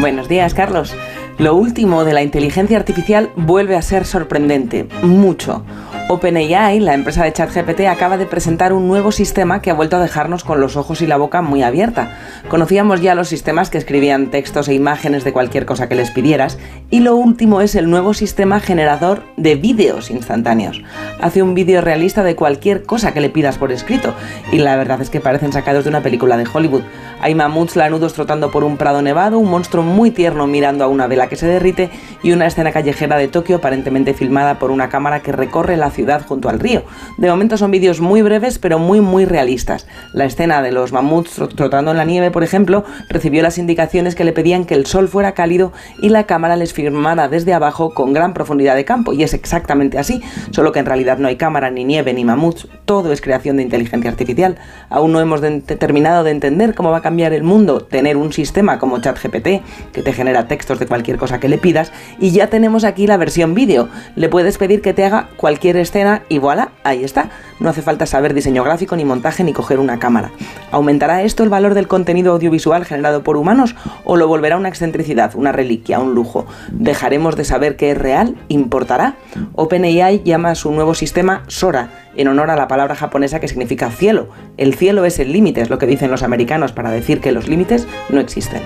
Buenos 0.00 0.28
días, 0.28 0.54
Carlos. 0.54 0.94
Lo 1.38 1.56
último 1.56 2.04
de 2.04 2.12
la 2.12 2.22
inteligencia 2.22 2.76
artificial 2.76 3.30
vuelve 3.34 3.74
a 3.74 3.82
ser 3.82 4.04
sorprendente, 4.04 4.86
mucho. 5.02 5.64
OpenAI, 6.12 6.80
la 6.80 6.94
empresa 6.94 7.22
de 7.22 7.32
ChatGPT, 7.32 7.82
acaba 7.82 8.16
de 8.16 8.26
presentar 8.26 8.72
un 8.72 8.88
nuevo 8.88 9.12
sistema 9.12 9.62
que 9.62 9.70
ha 9.70 9.74
vuelto 9.74 9.94
a 9.94 10.00
dejarnos 10.00 10.42
con 10.42 10.60
los 10.60 10.76
ojos 10.76 11.02
y 11.02 11.06
la 11.06 11.16
boca 11.16 11.40
muy 11.40 11.62
abierta. 11.62 12.18
Conocíamos 12.48 13.00
ya 13.00 13.14
los 13.14 13.28
sistemas 13.28 13.70
que 13.70 13.78
escribían 13.78 14.32
textos 14.32 14.66
e 14.66 14.74
imágenes 14.74 15.22
de 15.22 15.32
cualquier 15.32 15.66
cosa 15.66 15.88
que 15.88 15.94
les 15.94 16.10
pidieras, 16.10 16.58
y 16.90 16.98
lo 16.98 17.14
último 17.14 17.60
es 17.60 17.76
el 17.76 17.88
nuevo 17.88 18.12
sistema 18.12 18.58
generador 18.58 19.22
de 19.36 19.54
vídeos 19.54 20.10
instantáneos. 20.10 20.82
Hace 21.20 21.44
un 21.44 21.54
vídeo 21.54 21.80
realista 21.80 22.24
de 22.24 22.34
cualquier 22.34 22.82
cosa 22.82 23.14
que 23.14 23.20
le 23.20 23.30
pidas 23.30 23.56
por 23.56 23.70
escrito, 23.70 24.12
y 24.50 24.58
la 24.58 24.74
verdad 24.74 25.00
es 25.00 25.10
que 25.10 25.20
parecen 25.20 25.52
sacados 25.52 25.84
de 25.84 25.90
una 25.90 26.02
película 26.02 26.36
de 26.36 26.48
Hollywood. 26.52 26.82
Hay 27.20 27.36
mamuts 27.36 27.76
lanudos 27.76 28.14
trotando 28.14 28.50
por 28.50 28.64
un 28.64 28.78
prado 28.78 29.00
nevado, 29.00 29.38
un 29.38 29.48
monstruo 29.48 29.84
muy 29.84 30.10
tierno 30.10 30.48
mirando 30.48 30.82
a 30.82 30.88
una 30.88 31.06
vela 31.06 31.28
que 31.28 31.36
se 31.36 31.46
derrite 31.46 31.88
y 32.24 32.32
una 32.32 32.46
escena 32.46 32.72
callejera 32.72 33.16
de 33.16 33.28
Tokio 33.28 33.58
aparentemente 33.58 34.12
filmada 34.12 34.58
por 34.58 34.72
una 34.72 34.88
cámara 34.88 35.20
que 35.20 35.30
recorre 35.30 35.76
la 35.76 35.90
ciudad 35.90 35.99
ciudad 36.00 36.24
junto 36.26 36.48
al 36.48 36.60
río. 36.60 36.82
De 37.18 37.28
momento 37.28 37.58
son 37.58 37.70
vídeos 37.70 38.00
muy 38.00 38.22
breves 38.22 38.58
pero 38.58 38.78
muy 38.78 39.02
muy 39.02 39.26
realistas. 39.26 39.86
La 40.14 40.24
escena 40.24 40.62
de 40.62 40.72
los 40.72 40.92
mamuts 40.92 41.42
trotando 41.54 41.90
en 41.90 41.98
la 41.98 42.06
nieve, 42.06 42.30
por 42.30 42.42
ejemplo, 42.42 42.84
recibió 43.10 43.42
las 43.42 43.58
indicaciones 43.58 44.14
que 44.14 44.24
le 44.24 44.32
pedían 44.32 44.64
que 44.64 44.74
el 44.74 44.86
sol 44.86 45.08
fuera 45.08 45.32
cálido 45.32 45.74
y 46.00 46.08
la 46.08 46.24
cámara 46.24 46.56
les 46.56 46.72
filmara 46.72 47.28
desde 47.28 47.52
abajo 47.52 47.92
con 47.92 48.14
gran 48.14 48.32
profundidad 48.32 48.76
de 48.76 48.86
campo. 48.86 49.12
Y 49.12 49.24
es 49.24 49.34
exactamente 49.34 49.98
así, 49.98 50.22
solo 50.52 50.72
que 50.72 50.78
en 50.78 50.86
realidad 50.86 51.18
no 51.18 51.28
hay 51.28 51.36
cámara, 51.36 51.70
ni 51.70 51.84
nieve, 51.84 52.14
ni 52.14 52.24
mamuts. 52.24 52.66
Todo 52.86 53.12
es 53.12 53.20
creación 53.20 53.58
de 53.58 53.62
inteligencia 53.62 54.10
artificial. 54.10 54.56
Aún 54.88 55.12
no 55.12 55.20
hemos 55.20 55.42
terminado 55.42 56.24
de 56.24 56.30
entender 56.30 56.74
cómo 56.74 56.90
va 56.90 56.98
a 56.98 57.02
cambiar 57.02 57.34
el 57.34 57.42
mundo 57.42 57.82
tener 57.82 58.16
un 58.16 58.32
sistema 58.32 58.78
como 58.78 59.00
ChatGPT 59.00 59.92
que 59.92 60.02
te 60.02 60.12
genera 60.14 60.48
textos 60.48 60.78
de 60.78 60.86
cualquier 60.86 61.18
cosa 61.18 61.40
que 61.40 61.48
le 61.50 61.58
pidas 61.58 61.92
y 62.18 62.30
ya 62.30 62.46
tenemos 62.46 62.84
aquí 62.84 63.06
la 63.06 63.18
versión 63.18 63.52
vídeo. 63.54 63.90
Le 64.16 64.30
puedes 64.30 64.56
pedir 64.56 64.80
que 64.80 64.94
te 64.94 65.04
haga 65.04 65.28
cualquier 65.36 65.76
escena 65.76 65.89
y 66.28 66.38
voilà, 66.38 66.70
ahí 66.84 67.02
está. 67.02 67.30
No 67.58 67.68
hace 67.68 67.82
falta 67.82 68.06
saber 68.06 68.32
diseño 68.32 68.62
gráfico, 68.62 68.94
ni 68.94 69.04
montaje, 69.04 69.42
ni 69.42 69.52
coger 69.52 69.80
una 69.80 69.98
cámara. 69.98 70.30
¿Aumentará 70.70 71.22
esto 71.22 71.42
el 71.42 71.48
valor 71.48 71.74
del 71.74 71.88
contenido 71.88 72.32
audiovisual 72.32 72.84
generado 72.84 73.22
por 73.24 73.36
humanos 73.36 73.74
o 74.04 74.16
lo 74.16 74.28
volverá 74.28 74.56
una 74.56 74.68
excentricidad, 74.68 75.32
una 75.34 75.50
reliquia, 75.50 75.98
un 75.98 76.14
lujo? 76.14 76.46
¿Dejaremos 76.70 77.34
de 77.34 77.44
saber 77.44 77.76
qué 77.76 77.90
es 77.90 77.98
real? 77.98 78.36
¿Importará? 78.48 79.16
OpenAI 79.54 80.22
llama 80.22 80.50
a 80.50 80.54
su 80.54 80.70
nuevo 80.70 80.94
sistema 80.94 81.42
Sora, 81.48 81.90
en 82.14 82.28
honor 82.28 82.50
a 82.50 82.56
la 82.56 82.68
palabra 82.68 82.94
japonesa 82.94 83.40
que 83.40 83.48
significa 83.48 83.90
cielo. 83.90 84.28
El 84.56 84.74
cielo 84.74 85.04
es 85.04 85.18
el 85.18 85.32
límite, 85.32 85.60
es 85.60 85.70
lo 85.70 85.78
que 85.78 85.86
dicen 85.86 86.10
los 86.10 86.22
americanos 86.22 86.72
para 86.72 86.90
decir 86.90 87.20
que 87.20 87.32
los 87.32 87.48
límites 87.48 87.88
no 88.10 88.20
existen. 88.20 88.62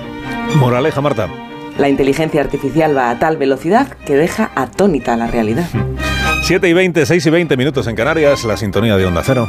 Moraleja, 0.56 1.01
Marta. 1.01 1.28
La 1.78 1.88
inteligencia 1.88 2.40
artificial 2.40 2.96
va 2.96 3.10
a 3.10 3.18
tal 3.18 3.36
velocidad 3.36 3.88
que 4.06 4.14
deja 4.14 4.51
atónita 4.55 5.16
la 5.16 5.26
realidad. 5.26 5.66
7 6.45 6.69
y 6.69 6.75
20, 6.75 7.07
6 7.07 7.25
y 7.25 7.31
20 7.31 7.57
minutos 7.57 7.87
en 7.87 7.97
Canarias, 7.97 8.45
la 8.45 8.59
sintonía 8.59 8.99
de 8.99 9.07
Onda 9.07 9.23
Cero. 9.25 9.49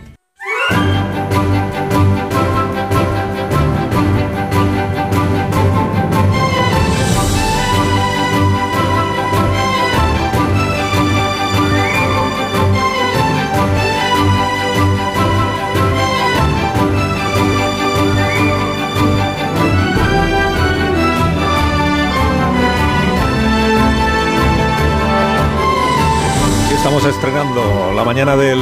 Estamos 27.01 27.17
estrenando 27.17 27.93
la 27.95 28.03
mañana 28.03 28.35
del 28.37 28.61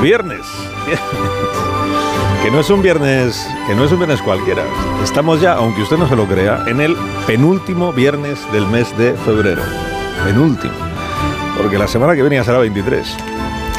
viernes. 0.00 0.40
Que 2.42 2.50
no 2.50 2.60
es 2.60 2.70
un 2.70 2.80
viernes, 2.80 3.46
que 3.66 3.74
no 3.74 3.84
es 3.84 3.92
un 3.92 3.98
viernes 3.98 4.22
cualquiera. 4.22 4.62
Estamos 5.02 5.40
ya, 5.40 5.54
aunque 5.54 5.82
usted 5.82 5.98
no 5.98 6.08
se 6.08 6.16
lo 6.16 6.26
crea, 6.26 6.64
en 6.66 6.80
el 6.80 6.96
penúltimo 7.26 7.92
viernes 7.92 8.40
del 8.52 8.66
mes 8.68 8.96
de 8.96 9.14
febrero. 9.14 9.62
Penúltimo. 10.24 10.72
Porque 11.58 11.76
la 11.76 11.88
semana 11.88 12.14
que 12.14 12.22
viene 12.22 12.36
ya 12.36 12.44
será 12.44 12.58
23. 12.58 13.16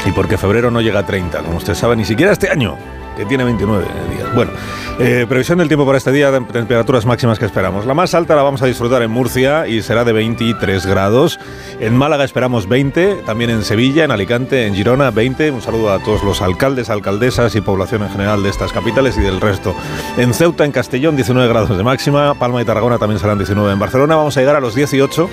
Y 0.06 0.12
porque 0.12 0.36
febrero 0.36 0.70
no 0.70 0.80
llega 0.80 1.00
a 1.00 1.06
30, 1.06 1.42
como 1.42 1.56
usted 1.56 1.74
sabe, 1.74 1.96
ni 1.96 2.04
siquiera 2.04 2.30
este 2.30 2.50
año 2.50 2.76
que 3.18 3.26
tiene 3.26 3.42
29 3.42 3.84
días. 4.14 4.34
Bueno, 4.34 4.52
eh, 5.00 5.26
previsión 5.28 5.58
del 5.58 5.66
tiempo 5.66 5.84
para 5.84 5.98
este 5.98 6.12
día, 6.12 6.30
temperaturas 6.30 7.04
máximas 7.04 7.38
que 7.38 7.46
esperamos. 7.46 7.84
La 7.84 7.94
más 7.94 8.14
alta 8.14 8.36
la 8.36 8.42
vamos 8.42 8.62
a 8.62 8.66
disfrutar 8.66 9.02
en 9.02 9.10
Murcia 9.10 9.66
y 9.66 9.82
será 9.82 10.04
de 10.04 10.12
23 10.12 10.86
grados. 10.86 11.40
En 11.80 11.96
Málaga 11.96 12.22
esperamos 12.24 12.68
20, 12.68 13.22
también 13.26 13.50
en 13.50 13.64
Sevilla, 13.64 14.04
en 14.04 14.12
Alicante, 14.12 14.66
en 14.66 14.74
Girona 14.76 15.10
20. 15.10 15.50
Un 15.50 15.62
saludo 15.62 15.92
a 15.92 15.98
todos 15.98 16.22
los 16.22 16.40
alcaldes, 16.40 16.90
alcaldesas 16.90 17.56
y 17.56 17.60
población 17.60 18.04
en 18.04 18.10
general 18.10 18.44
de 18.44 18.50
estas 18.50 18.72
capitales 18.72 19.18
y 19.18 19.20
del 19.20 19.40
resto. 19.40 19.74
En 20.16 20.32
Ceuta, 20.32 20.64
en 20.64 20.70
Castellón, 20.70 21.16
19 21.16 21.48
grados 21.48 21.76
de 21.76 21.82
máxima. 21.82 22.34
Palma 22.34 22.62
y 22.62 22.64
Tarragona 22.64 22.98
también 22.98 23.18
serán 23.18 23.38
19. 23.38 23.72
En 23.72 23.78
Barcelona 23.80 24.14
vamos 24.14 24.36
a 24.36 24.40
llegar 24.40 24.54
a 24.54 24.60
los 24.60 24.76
18, 24.76 25.28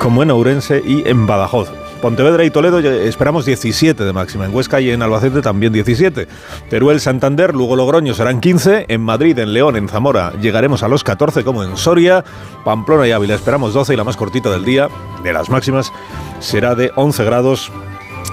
como 0.00 0.24
en 0.24 0.32
Ourense 0.32 0.82
y 0.84 1.08
en 1.08 1.26
Badajoz. 1.26 1.87
Pontevedra 2.00 2.44
y 2.44 2.50
Toledo 2.50 2.78
esperamos 2.78 3.44
17 3.44 4.04
de 4.04 4.12
máxima. 4.12 4.44
En 4.44 4.54
Huesca 4.54 4.80
y 4.80 4.90
en 4.90 5.02
Albacete 5.02 5.42
también 5.42 5.72
17. 5.72 6.28
Teruel, 6.70 7.00
Santander, 7.00 7.54
luego 7.54 7.74
Logroño 7.74 8.14
serán 8.14 8.40
15. 8.40 8.86
En 8.88 9.00
Madrid, 9.00 9.38
en 9.38 9.52
León, 9.52 9.76
en 9.76 9.88
Zamora 9.88 10.32
llegaremos 10.40 10.82
a 10.84 10.88
los 10.88 11.02
14 11.02 11.42
como 11.42 11.64
en 11.64 11.76
Soria. 11.76 12.24
Pamplona 12.64 13.08
y 13.08 13.12
Ávila 13.12 13.34
esperamos 13.34 13.74
12 13.74 13.94
y 13.94 13.96
la 13.96 14.04
más 14.04 14.16
cortita 14.16 14.50
del 14.50 14.64
día, 14.64 14.88
de 15.24 15.32
las 15.32 15.50
máximas, 15.50 15.92
será 16.38 16.76
de 16.76 16.92
11 16.94 17.24
grados 17.24 17.72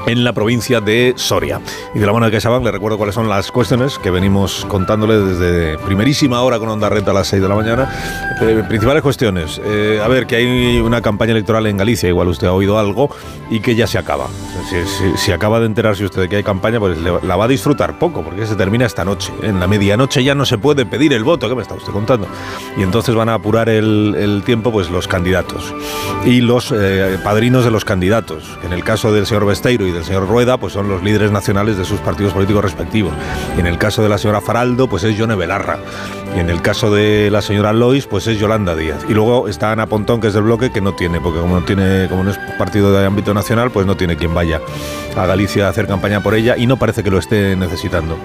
en 0.07 0.23
la 0.23 0.33
provincia 0.33 0.81
de 0.81 1.13
Soria. 1.15 1.61
Y 1.93 1.99
de 1.99 2.05
la 2.05 2.13
mano 2.13 2.25
de 2.25 2.31
CaixaBank 2.31 2.63
le 2.63 2.71
recuerdo 2.71 2.97
cuáles 2.97 3.15
son 3.15 3.29
las 3.29 3.51
cuestiones 3.51 3.97
que 3.99 4.11
venimos 4.11 4.65
contándole 4.65 5.17
desde 5.17 5.77
primerísima 5.79 6.41
hora 6.41 6.59
con 6.59 6.69
Onda 6.69 6.89
Renta 6.89 7.11
a 7.11 7.13
las 7.13 7.27
6 7.27 7.41
de 7.41 7.49
la 7.49 7.55
mañana. 7.55 8.35
Eh, 8.41 8.63
principales 8.67 9.01
cuestiones. 9.01 9.61
Eh, 9.63 10.01
a 10.03 10.07
ver, 10.07 10.27
que 10.27 10.35
hay 10.35 10.79
una 10.79 11.01
campaña 11.01 11.31
electoral 11.31 11.65
en 11.67 11.77
Galicia, 11.77 12.09
igual 12.09 12.27
usted 12.27 12.47
ha 12.47 12.53
oído 12.53 12.77
algo, 12.77 13.09
y 13.49 13.59
que 13.59 13.75
ya 13.75 13.87
se 13.87 13.97
acaba. 13.97 14.27
Si, 15.17 15.31
acaba 15.31 15.59
de 15.59 15.67
enterarse 15.67 16.03
usted 16.03 16.23
de 16.23 16.29
que 16.29 16.37
hay 16.37 16.43
campaña, 16.43 16.79
pues 16.79 16.97
la 16.97 17.35
va 17.35 17.45
a 17.45 17.47
disfrutar 17.47 17.99
poco, 17.99 18.23
porque 18.23 18.45
se 18.45 18.55
termina 18.55 18.85
esta 18.85 19.05
noche. 19.05 19.31
En 19.41 19.59
la 19.59 19.67
medianoche 19.67 20.23
ya 20.23 20.35
no 20.35 20.45
se 20.45 20.57
puede 20.57 20.85
pedir 20.85 21.13
el 21.13 21.23
voto, 21.23 21.47
¿qué 21.47 21.55
me 21.55 21.61
está 21.61 21.75
usted 21.75 21.91
contando? 21.91 22.27
Y 22.77 22.83
entonces 22.83 23.15
van 23.15 23.29
a 23.29 23.35
apurar 23.35 23.69
el, 23.69 24.41
tiempo 24.45 24.71
pues 24.71 24.89
los 24.89 25.07
candidatos 25.07 25.73
y 26.25 26.41
los 26.41 26.73
eh, 26.75 27.17
padrinos 27.23 27.63
de 27.63 27.71
los 27.71 27.85
candidatos. 27.85 28.43
En 28.63 28.73
el 28.73 28.83
caso 28.83 29.13
del 29.13 29.25
señor 29.25 29.45
Besteiro 29.45 29.87
y 29.87 29.91
del 29.95 30.05
señor 30.05 30.27
Rueda, 30.27 30.57
pues 30.57 30.73
son 30.73 30.87
los 30.87 31.01
líderes 31.01 31.31
nacionales 31.31 31.77
de 31.77 31.85
sus 31.85 31.99
partidos 31.99 32.33
políticos 32.33 32.63
respectivos. 32.63 33.13
Y 33.57 33.59
en 33.59 33.67
el 33.67 33.77
caso 33.77 34.03
de 34.03 34.09
la 34.09 34.17
señora 34.17 34.41
Faraldo, 34.41 34.87
pues 34.87 35.03
es 35.03 35.17
Yone 35.17 35.35
Belarra. 35.35 35.79
Y 36.35 36.39
en 36.39 36.49
el 36.49 36.61
caso 36.61 36.93
de 36.93 37.29
la 37.31 37.41
señora 37.41 37.73
Lois, 37.73 38.05
pues 38.05 38.27
es 38.27 38.37
Yolanda 38.37 38.75
Díaz. 38.75 39.05
Y 39.09 39.13
luego 39.13 39.47
está 39.47 39.71
Ana 39.71 39.87
Pontón, 39.87 40.21
que 40.21 40.27
es 40.27 40.33
del 40.33 40.43
bloque, 40.43 40.71
que 40.71 40.81
no 40.81 40.93
tiene, 40.93 41.21
porque 41.21 41.39
como 41.39 41.59
no 41.59 41.65
tiene, 41.65 42.07
como 42.09 42.23
no 42.23 42.31
es 42.31 42.37
partido 42.57 42.91
de 42.91 43.05
ámbito 43.05 43.33
nacional, 43.33 43.71
pues 43.71 43.85
no 43.85 43.95
tiene 43.95 44.17
quien 44.17 44.33
vaya 44.33 44.61
a 45.15 45.25
Galicia 45.25 45.67
a 45.67 45.69
hacer 45.69 45.87
campaña 45.87 46.21
por 46.21 46.35
ella 46.35 46.55
y 46.57 46.67
no 46.67 46.77
parece 46.77 47.03
que 47.03 47.09
lo 47.09 47.17
esté 47.17 47.55
necesitando. 47.55 48.17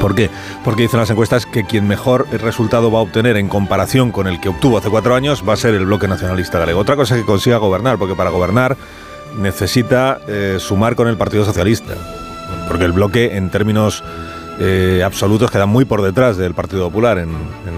¿Por 0.00 0.14
qué? 0.14 0.30
Porque 0.64 0.82
dicen 0.82 0.98
las 0.98 1.10
encuestas 1.10 1.44
que 1.44 1.64
quien 1.64 1.86
mejor 1.86 2.26
resultado 2.30 2.90
va 2.90 3.00
a 3.00 3.02
obtener 3.02 3.36
en 3.36 3.48
comparación 3.48 4.12
con 4.12 4.26
el 4.26 4.40
que 4.40 4.48
obtuvo 4.48 4.78
hace 4.78 4.88
cuatro 4.88 5.14
años 5.14 5.44
va 5.46 5.52
a 5.52 5.56
ser 5.56 5.74
el 5.74 5.84
bloque 5.84 6.08
nacionalista 6.08 6.58
galego. 6.58 6.80
Otra 6.80 6.96
cosa 6.96 7.16
es 7.16 7.20
que 7.20 7.26
consiga 7.26 7.58
gobernar, 7.58 7.98
porque 7.98 8.14
para 8.14 8.30
gobernar 8.30 8.78
necesita 9.38 10.20
eh, 10.26 10.56
sumar 10.58 10.96
con 10.96 11.08
el 11.08 11.16
Partido 11.16 11.44
Socialista, 11.44 11.94
porque 12.68 12.84
el 12.84 12.92
bloque 12.92 13.36
en 13.36 13.50
términos 13.50 14.02
eh, 14.62 15.02
absolutos 15.02 15.50
queda 15.50 15.64
muy 15.64 15.86
por 15.86 16.02
detrás 16.02 16.36
del 16.36 16.52
Partido 16.52 16.84
Popular 16.84 17.18
en, 17.18 17.30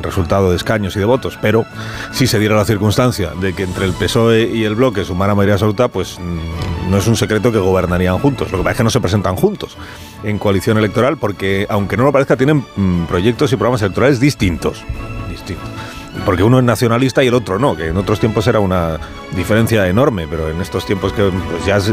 resultado 0.02 0.50
de 0.50 0.56
escaños 0.56 0.96
y 0.96 0.98
de 0.98 1.04
votos, 1.04 1.38
pero 1.40 1.64
si 2.10 2.26
se 2.26 2.40
diera 2.40 2.56
la 2.56 2.64
circunstancia 2.64 3.30
de 3.40 3.54
que 3.54 3.62
entre 3.62 3.84
el 3.84 3.92
PSOE 3.92 4.50
y 4.52 4.64
el 4.64 4.74
bloque 4.74 5.04
sumara 5.04 5.32
mayoría 5.36 5.54
absoluta, 5.54 5.86
pues 5.86 6.18
mm, 6.18 6.90
no 6.90 6.98
es 6.98 7.06
un 7.06 7.14
secreto 7.14 7.52
que 7.52 7.58
gobernarían 7.58 8.18
juntos. 8.18 8.50
Lo 8.50 8.58
que 8.58 8.64
pasa 8.64 8.72
es 8.72 8.76
que 8.78 8.84
no 8.84 8.90
se 8.90 9.00
presentan 9.00 9.36
juntos 9.36 9.76
en 10.24 10.38
coalición 10.38 10.76
electoral 10.76 11.18
porque, 11.18 11.66
aunque 11.70 11.96
no 11.96 12.02
lo 12.02 12.10
parezca, 12.10 12.36
tienen 12.36 12.64
mm, 12.74 13.04
proyectos 13.04 13.52
y 13.52 13.56
programas 13.56 13.82
electorales 13.82 14.18
distintos. 14.18 14.82
Distintos 15.30 15.70
porque 16.24 16.42
uno 16.42 16.58
es 16.58 16.64
nacionalista 16.64 17.22
y 17.24 17.28
el 17.28 17.34
otro 17.34 17.58
no, 17.58 17.76
que 17.76 17.88
en 17.88 17.96
otros 17.96 18.20
tiempos 18.20 18.46
era 18.46 18.60
una 18.60 18.98
diferencia 19.34 19.88
enorme, 19.88 20.26
pero 20.28 20.48
en 20.48 20.60
estos 20.60 20.84
tiempos 20.86 21.12
que 21.12 21.30
pues 21.30 21.66
ya 21.66 21.76
es, 21.78 21.92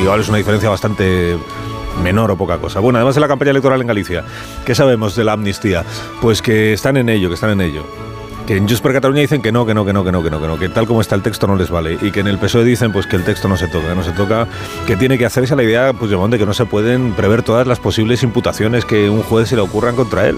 igual 0.00 0.20
es 0.20 0.28
una 0.28 0.38
diferencia 0.38 0.68
bastante 0.68 1.36
menor 2.02 2.30
o 2.30 2.36
poca 2.36 2.58
cosa. 2.58 2.80
Bueno, 2.80 2.98
además 2.98 3.14
de 3.14 3.20
la 3.20 3.28
campaña 3.28 3.52
electoral 3.52 3.80
en 3.80 3.86
Galicia, 3.86 4.24
¿qué 4.64 4.74
sabemos 4.74 5.16
de 5.16 5.24
la 5.24 5.32
amnistía? 5.32 5.84
Pues 6.20 6.42
que 6.42 6.72
están 6.72 6.96
en 6.96 7.08
ello, 7.08 7.28
que 7.28 7.34
están 7.34 7.50
en 7.50 7.60
ello. 7.60 7.84
Que 8.46 8.56
en 8.56 8.68
Just 8.68 8.80
por 8.80 8.92
Cataluña 8.92 9.22
dicen 9.22 9.42
que 9.42 9.50
no, 9.50 9.66
que 9.66 9.74
no, 9.74 9.84
que 9.84 9.92
no, 9.92 10.04
que 10.04 10.12
no, 10.12 10.22
que 10.22 10.30
no, 10.30 10.40
que 10.40 10.46
no, 10.46 10.58
que 10.58 10.68
tal 10.68 10.86
como 10.86 11.00
está 11.00 11.16
el 11.16 11.22
texto 11.22 11.48
no 11.48 11.56
les 11.56 11.68
vale. 11.68 11.98
Y 12.00 12.12
que 12.12 12.20
en 12.20 12.28
el 12.28 12.38
PSOE 12.38 12.64
dicen 12.64 12.92
pues 12.92 13.06
que 13.06 13.16
el 13.16 13.24
texto 13.24 13.48
no 13.48 13.56
se 13.56 13.66
toca, 13.66 13.94
no 13.94 14.04
se 14.04 14.12
toca, 14.12 14.46
que 14.86 14.94
tiene 14.96 15.18
que 15.18 15.26
hacerse 15.26 15.56
la 15.56 15.64
idea 15.64 15.92
pues, 15.92 16.10
de 16.10 16.38
que 16.38 16.46
no 16.46 16.54
se 16.54 16.64
pueden 16.64 17.12
prever 17.14 17.42
todas 17.42 17.66
las 17.66 17.80
posibles 17.80 18.22
imputaciones 18.22 18.84
que 18.84 19.10
un 19.10 19.22
juez 19.22 19.48
se 19.48 19.56
le 19.56 19.62
ocurran 19.62 19.96
contra 19.96 20.28
él 20.28 20.36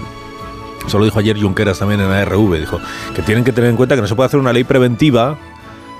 Eso 0.89 0.97
lo 0.97 1.05
dijo 1.05 1.19
ayer 1.19 1.39
Junqueras 1.39 1.77
también 1.77 2.01
en 2.01 2.09
ARV. 2.09 2.59
Dijo 2.59 2.79
que 3.13 3.21
tienen 3.21 3.43
que 3.43 3.53
tener 3.53 3.69
en 3.69 3.75
cuenta 3.75 3.93
que 3.93 4.01
no 4.01 4.07
se 4.07 4.15
puede 4.15 4.25
hacer 4.25 4.39
una 4.39 4.51
ley 4.51 4.63
preventiva 4.63 5.37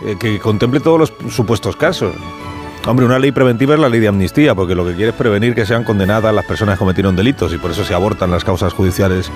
eh, 0.04 0.16
que 0.20 0.40
contemple 0.40 0.80
todos 0.80 1.00
los 1.00 1.14
supuestos 1.32 1.76
casos. 1.76 2.16
Hombre, 2.88 3.06
una 3.06 3.20
ley 3.20 3.32
preventiva 3.32 3.76
es 3.76 3.80
la 3.80 3.90
ley 3.90 4.00
de 4.00 4.08
amnistía, 4.08 4.56
porque 4.56 4.74
lo 4.74 4.86
que 4.86 4.96
quiere 4.96 5.10
es 5.12 5.16
prevenir 5.16 5.54
que 5.54 5.66
sean 5.66 5.84
condenadas 5.84 6.34
las 6.34 6.46
personas 6.46 6.76
que 6.76 6.80
cometieron 6.80 7.16
delitos 7.16 7.54
y 7.54 7.58
por 7.58 7.72
eso 7.72 7.84
se 7.84 7.94
abortan 7.94 8.32
las 8.32 8.44
causas 8.44 8.74
judiciales 8.74 9.30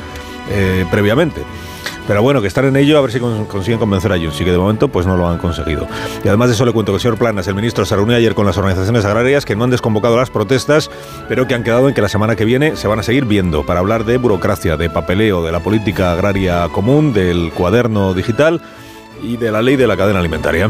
eh, 0.49 0.86
previamente. 0.90 1.44
Pero 2.07 2.22
bueno, 2.24 2.41
que 2.41 2.48
están 2.48 2.65
en 2.65 2.76
ello 2.78 2.98
a 2.98 3.02
ver 3.02 3.11
si 3.11 3.20
con- 3.20 3.45
consiguen 3.45 3.80
convencer 3.80 4.11
a 4.11 4.18
Junts, 4.18 4.41
y 4.41 4.45
que 4.45 4.52
de 4.52 4.57
momento 4.57 4.88
pues 4.88 5.06
no 5.06 5.15
lo 5.18 5.30
han 5.30 5.38
conseguido. 5.38 5.88
Y 6.24 6.28
además 6.28 6.49
de 6.49 6.56
eso 6.56 6.65
le 6.65 6.72
cuento 6.72 6.91
que 6.94 6.95
el 6.95 7.02
señor 7.02 7.18
Planas, 7.18 7.48
el 7.48 7.53
ministro, 7.56 7.86
se 7.86 7.95
reunió 7.95 8.15
ayer 8.18 8.34
con 8.34 8.45
las 8.45 8.57
organizaciones 8.57 9.06
agrarias 9.06 9.45
que 9.45 9.56
no 9.56 9.65
han 9.65 9.70
desconvocado 9.70 10.18
las 10.18 10.30
protestas, 10.32 10.90
pero 11.30 11.45
que 11.48 11.53
han 11.53 11.64
quedado 11.64 11.88
en 11.88 11.94
que 11.94 12.02
la 12.02 12.10
semana 12.10 12.36
que 12.36 12.45
viene 12.45 12.76
se 12.76 12.88
van 12.88 12.99
a 12.99 13.03
seguir 13.03 13.26
viendo 13.26 13.65
para 13.65 13.82
hablar 13.82 14.03
de 14.06 14.18
burocracia, 14.18 14.78
de 14.78 14.90
papeleo, 14.90 15.44
de 15.45 15.52
la 15.52 15.60
política 15.60 16.11
agraria 16.14 16.68
común, 16.70 17.14
del 17.14 17.52
cuaderno 17.53 18.14
digital 18.14 18.61
y 19.22 19.38
de 19.38 19.52
la 19.52 19.61
ley 19.61 19.76
de 19.76 19.88
la 19.88 19.95
cadena 19.95 20.20
alimentaria. 20.20 20.70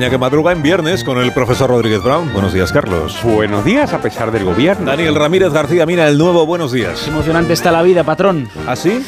España 0.00 0.10
que 0.12 0.18
madruga 0.18 0.52
en 0.52 0.62
viernes 0.62 1.04
con 1.04 1.18
el 1.18 1.30
profesor 1.34 1.68
Rodríguez 1.68 2.02
Brown. 2.02 2.32
Buenos 2.32 2.54
días, 2.54 2.72
Carlos. 2.72 3.18
Buenos 3.22 3.66
días, 3.66 3.92
a 3.92 4.00
pesar 4.00 4.30
del 4.30 4.46
gobierno. 4.46 4.86
Daniel 4.86 5.14
Ramírez 5.14 5.52
García 5.52 5.84
Mina, 5.84 6.08
el 6.08 6.16
nuevo 6.16 6.46
Buenos 6.46 6.72
días. 6.72 7.06
Emocionante 7.06 7.52
está 7.52 7.70
la 7.70 7.82
vida, 7.82 8.02
patrón. 8.02 8.48
¿Ah, 8.66 8.76
sí? 8.76 9.04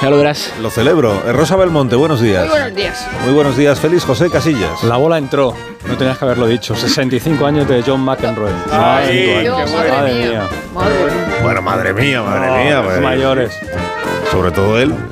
Ya 0.00 0.08
lo 0.08 0.18
verás. 0.18 0.52
Lo 0.62 0.70
celebro. 0.70 1.20
Eh, 1.26 1.32
Rosa 1.32 1.56
Belmonte, 1.56 1.96
buenos 1.96 2.20
días. 2.20 2.42
Muy 2.42 2.50
buenos 2.50 2.74
días. 2.76 3.08
Muy 3.24 3.34
buenos 3.34 3.56
días, 3.56 3.80
Félix 3.80 4.04
José 4.04 4.30
Casillas. 4.30 4.84
La 4.84 4.96
bola 4.98 5.18
entró. 5.18 5.52
No 5.88 5.96
tenías 5.96 6.16
que 6.16 6.24
haberlo 6.26 6.46
dicho. 6.46 6.76
65 6.76 7.44
años 7.44 7.66
de 7.66 7.82
John 7.84 8.02
McEnroe. 8.02 8.52
Ay, 8.70 9.06
65 9.06 9.56
años. 9.56 9.70
qué 9.72 9.76
Madre 9.90 10.12
bueno. 10.14 10.30
mía. 10.30 10.42
Bueno, 11.42 11.62
madre 11.62 11.92
mía, 11.92 12.22
madre 12.22 12.46
No, 12.46 12.56
mía. 12.56 12.76
los 12.76 12.86
pues, 12.86 13.00
mayores. 13.00 13.58
Sobre 14.30 14.50
todo 14.50 14.78
él. 14.78 14.94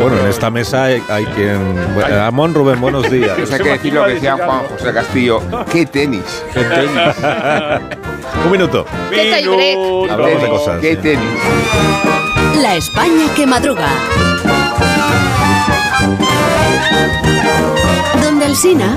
Bueno, 0.00 0.16
en 0.20 0.26
esta 0.28 0.48
mesa 0.48 0.84
hay, 0.84 1.02
hay 1.08 1.26
quien... 1.26 1.58
bueno, 1.94 2.22
Amón 2.22 2.54
Rubén, 2.54 2.80
buenos 2.80 3.10
días. 3.10 3.36
Eso 3.38 3.54
hay 3.54 3.60
que 3.60 3.70
decir 3.72 3.92
lo 3.92 4.06
que 4.06 4.14
decía 4.14 4.36
Juan 4.36 4.60
José 4.68 4.92
Castillo. 4.94 5.42
¿Qué 5.70 5.84
tenis? 5.84 6.22
¿Qué 6.54 6.60
tenis? 6.60 7.16
Un 8.46 8.52
minuto. 8.52 8.86
¿Qué? 9.10 9.44
Hablamos 10.08 10.42
de 10.42 10.48
cosas. 10.48 10.80
¿Qué 10.80 10.96
tenis? 10.96 11.28
La 12.62 12.76
España 12.76 13.26
que 13.36 13.46
madruga. 13.46 13.88
Donde 18.22 18.44
Alsina. 18.46 18.96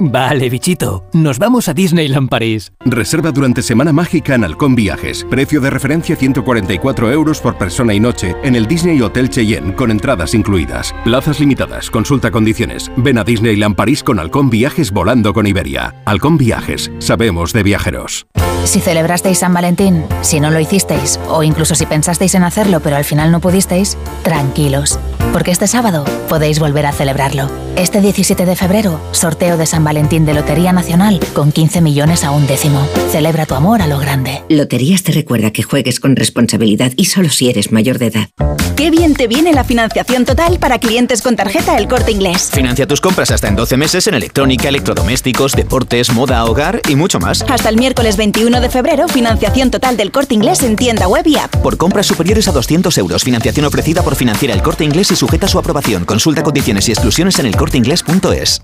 Vale, 0.00 0.48
bichito, 0.48 1.04
nos 1.12 1.40
vamos 1.40 1.68
a 1.68 1.74
Disneyland 1.74 2.28
París. 2.28 2.72
Reserva 2.84 3.32
durante 3.32 3.62
Semana 3.62 3.92
Mágica 3.92 4.36
en 4.36 4.44
Halcón 4.44 4.76
Viajes. 4.76 5.26
Precio 5.28 5.60
de 5.60 5.70
referencia 5.70 6.14
144 6.14 7.10
euros 7.10 7.40
por 7.40 7.58
persona 7.58 7.94
y 7.94 8.00
noche 8.00 8.36
en 8.44 8.54
el 8.54 8.66
Disney 8.66 9.00
Hotel 9.02 9.28
Cheyenne 9.28 9.74
con 9.74 9.90
entradas 9.90 10.34
incluidas. 10.34 10.94
Plazas 11.02 11.40
limitadas. 11.40 11.90
Consulta 11.90 12.30
condiciones. 12.30 12.92
Ven 12.96 13.18
a 13.18 13.24
Disneyland 13.24 13.74
París 13.74 14.04
con 14.04 14.20
Halcón 14.20 14.50
Viajes 14.50 14.92
volando 14.92 15.32
con 15.32 15.48
Iberia. 15.48 15.96
Halcón 16.04 16.38
Viajes. 16.38 16.92
Sabemos 17.00 17.52
de 17.52 17.64
viajeros. 17.64 18.26
Si 18.64 18.80
celebrasteis 18.80 19.38
San 19.38 19.54
Valentín, 19.54 20.04
si 20.20 20.40
no 20.40 20.50
lo 20.50 20.60
hicisteis, 20.60 21.18
o 21.28 21.42
incluso 21.42 21.74
si 21.74 21.86
pensasteis 21.86 22.34
en 22.34 22.42
hacerlo 22.42 22.80
pero 22.80 22.96
al 22.96 23.04
final 23.04 23.30
no 23.30 23.40
pudisteis, 23.40 23.96
tranquilos, 24.22 24.98
porque 25.32 25.52
este 25.52 25.68
sábado 25.68 26.04
podéis 26.28 26.58
volver 26.58 26.84
a 26.84 26.92
celebrarlo. 26.92 27.48
Este 27.76 28.00
17 28.00 28.44
de 28.44 28.56
febrero, 28.56 29.00
sorteo 29.12 29.56
de 29.56 29.64
San 29.64 29.84
Valentín 29.84 29.87
de 29.88 30.34
Lotería 30.34 30.70
Nacional 30.74 31.18
con 31.32 31.50
15 31.50 31.80
millones 31.80 32.22
a 32.22 32.30
un 32.30 32.46
décimo. 32.46 32.86
Celebra 33.10 33.46
tu 33.46 33.54
amor 33.54 33.80
a 33.80 33.86
lo 33.86 33.98
grande. 33.98 34.42
Loterías 34.50 35.02
te 35.02 35.12
recuerda 35.12 35.50
que 35.50 35.62
juegues 35.62 35.98
con 35.98 36.14
responsabilidad 36.14 36.92
y 36.96 37.06
solo 37.06 37.30
si 37.30 37.48
eres 37.48 37.72
mayor 37.72 37.98
de 37.98 38.08
edad. 38.08 38.28
Qué 38.76 38.90
bien 38.90 39.14
te 39.14 39.26
viene 39.28 39.54
la 39.54 39.64
financiación 39.64 40.26
total 40.26 40.58
para 40.58 40.78
clientes 40.78 41.22
con 41.22 41.36
tarjeta 41.36 41.78
El 41.78 41.88
Corte 41.88 42.12
Inglés. 42.12 42.50
Financia 42.52 42.86
tus 42.86 43.00
compras 43.00 43.30
hasta 43.30 43.48
en 43.48 43.56
12 43.56 43.78
meses 43.78 44.06
en 44.08 44.14
electrónica, 44.14 44.68
electrodomésticos, 44.68 45.52
deportes, 45.52 46.12
moda, 46.12 46.44
hogar 46.44 46.82
y 46.86 46.94
mucho 46.94 47.18
más. 47.18 47.42
Hasta 47.48 47.70
el 47.70 47.76
miércoles 47.76 48.18
21 48.18 48.60
de 48.60 48.68
febrero, 48.68 49.08
financiación 49.08 49.70
total 49.70 49.96
del 49.96 50.12
Corte 50.12 50.34
Inglés 50.34 50.62
en 50.62 50.76
tienda 50.76 51.08
web 51.08 51.26
y 51.26 51.38
app. 51.38 51.56
Por 51.56 51.78
compras 51.78 52.06
superiores 52.06 52.46
a 52.46 52.52
200 52.52 52.96
euros, 52.98 53.24
financiación 53.24 53.64
ofrecida 53.64 54.02
por 54.02 54.16
Financiera 54.16 54.52
El 54.52 54.62
Corte 54.62 54.84
Inglés 54.84 55.10
y 55.12 55.16
sujeta 55.16 55.46
a 55.46 55.48
su 55.48 55.58
aprobación. 55.58 56.04
Consulta 56.04 56.42
condiciones 56.42 56.88
y 56.88 56.92
exclusiones 56.92 57.38
en 57.38 57.46
elcorteinglés.es. 57.46 58.60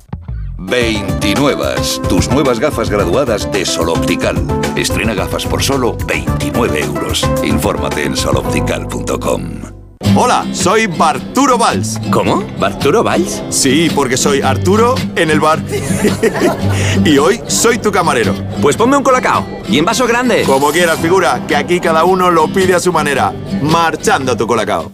29. 0.58 1.74
Tus 2.08 2.28
nuevas 2.30 2.58
gafas 2.58 2.90
graduadas 2.90 3.50
de 3.50 3.64
Sol 3.64 3.88
Optical. 3.88 4.36
Estrena 4.76 5.14
gafas 5.14 5.44
por 5.46 5.62
solo 5.62 5.96
29 6.06 6.80
euros. 6.80 7.28
Infórmate 7.42 8.04
en 8.04 8.16
soloptical.com. 8.16 9.74
Hola, 10.16 10.46
soy 10.52 10.86
Barturo 10.86 11.58
Valls. 11.58 11.98
¿Cómo? 12.12 12.44
¿Barturo 12.58 13.02
Valls? 13.02 13.42
Sí, 13.50 13.90
porque 13.92 14.16
soy 14.16 14.42
Arturo 14.42 14.94
en 15.16 15.30
el 15.30 15.40
bar. 15.40 15.60
y 17.04 17.18
hoy 17.18 17.40
soy 17.48 17.78
tu 17.78 17.90
camarero. 17.90 18.32
Pues 18.62 18.76
ponme 18.76 18.96
un 18.96 19.02
colacao. 19.02 19.44
Y 19.68 19.78
en 19.78 19.84
vaso 19.84 20.06
grande. 20.06 20.44
Como 20.44 20.70
quieras, 20.70 21.00
figura, 21.00 21.44
que 21.48 21.56
aquí 21.56 21.80
cada 21.80 22.04
uno 22.04 22.30
lo 22.30 22.46
pide 22.46 22.74
a 22.74 22.80
su 22.80 22.92
manera. 22.92 23.32
Marchando 23.60 24.32
a 24.32 24.36
tu 24.36 24.46
colacao. 24.46 24.92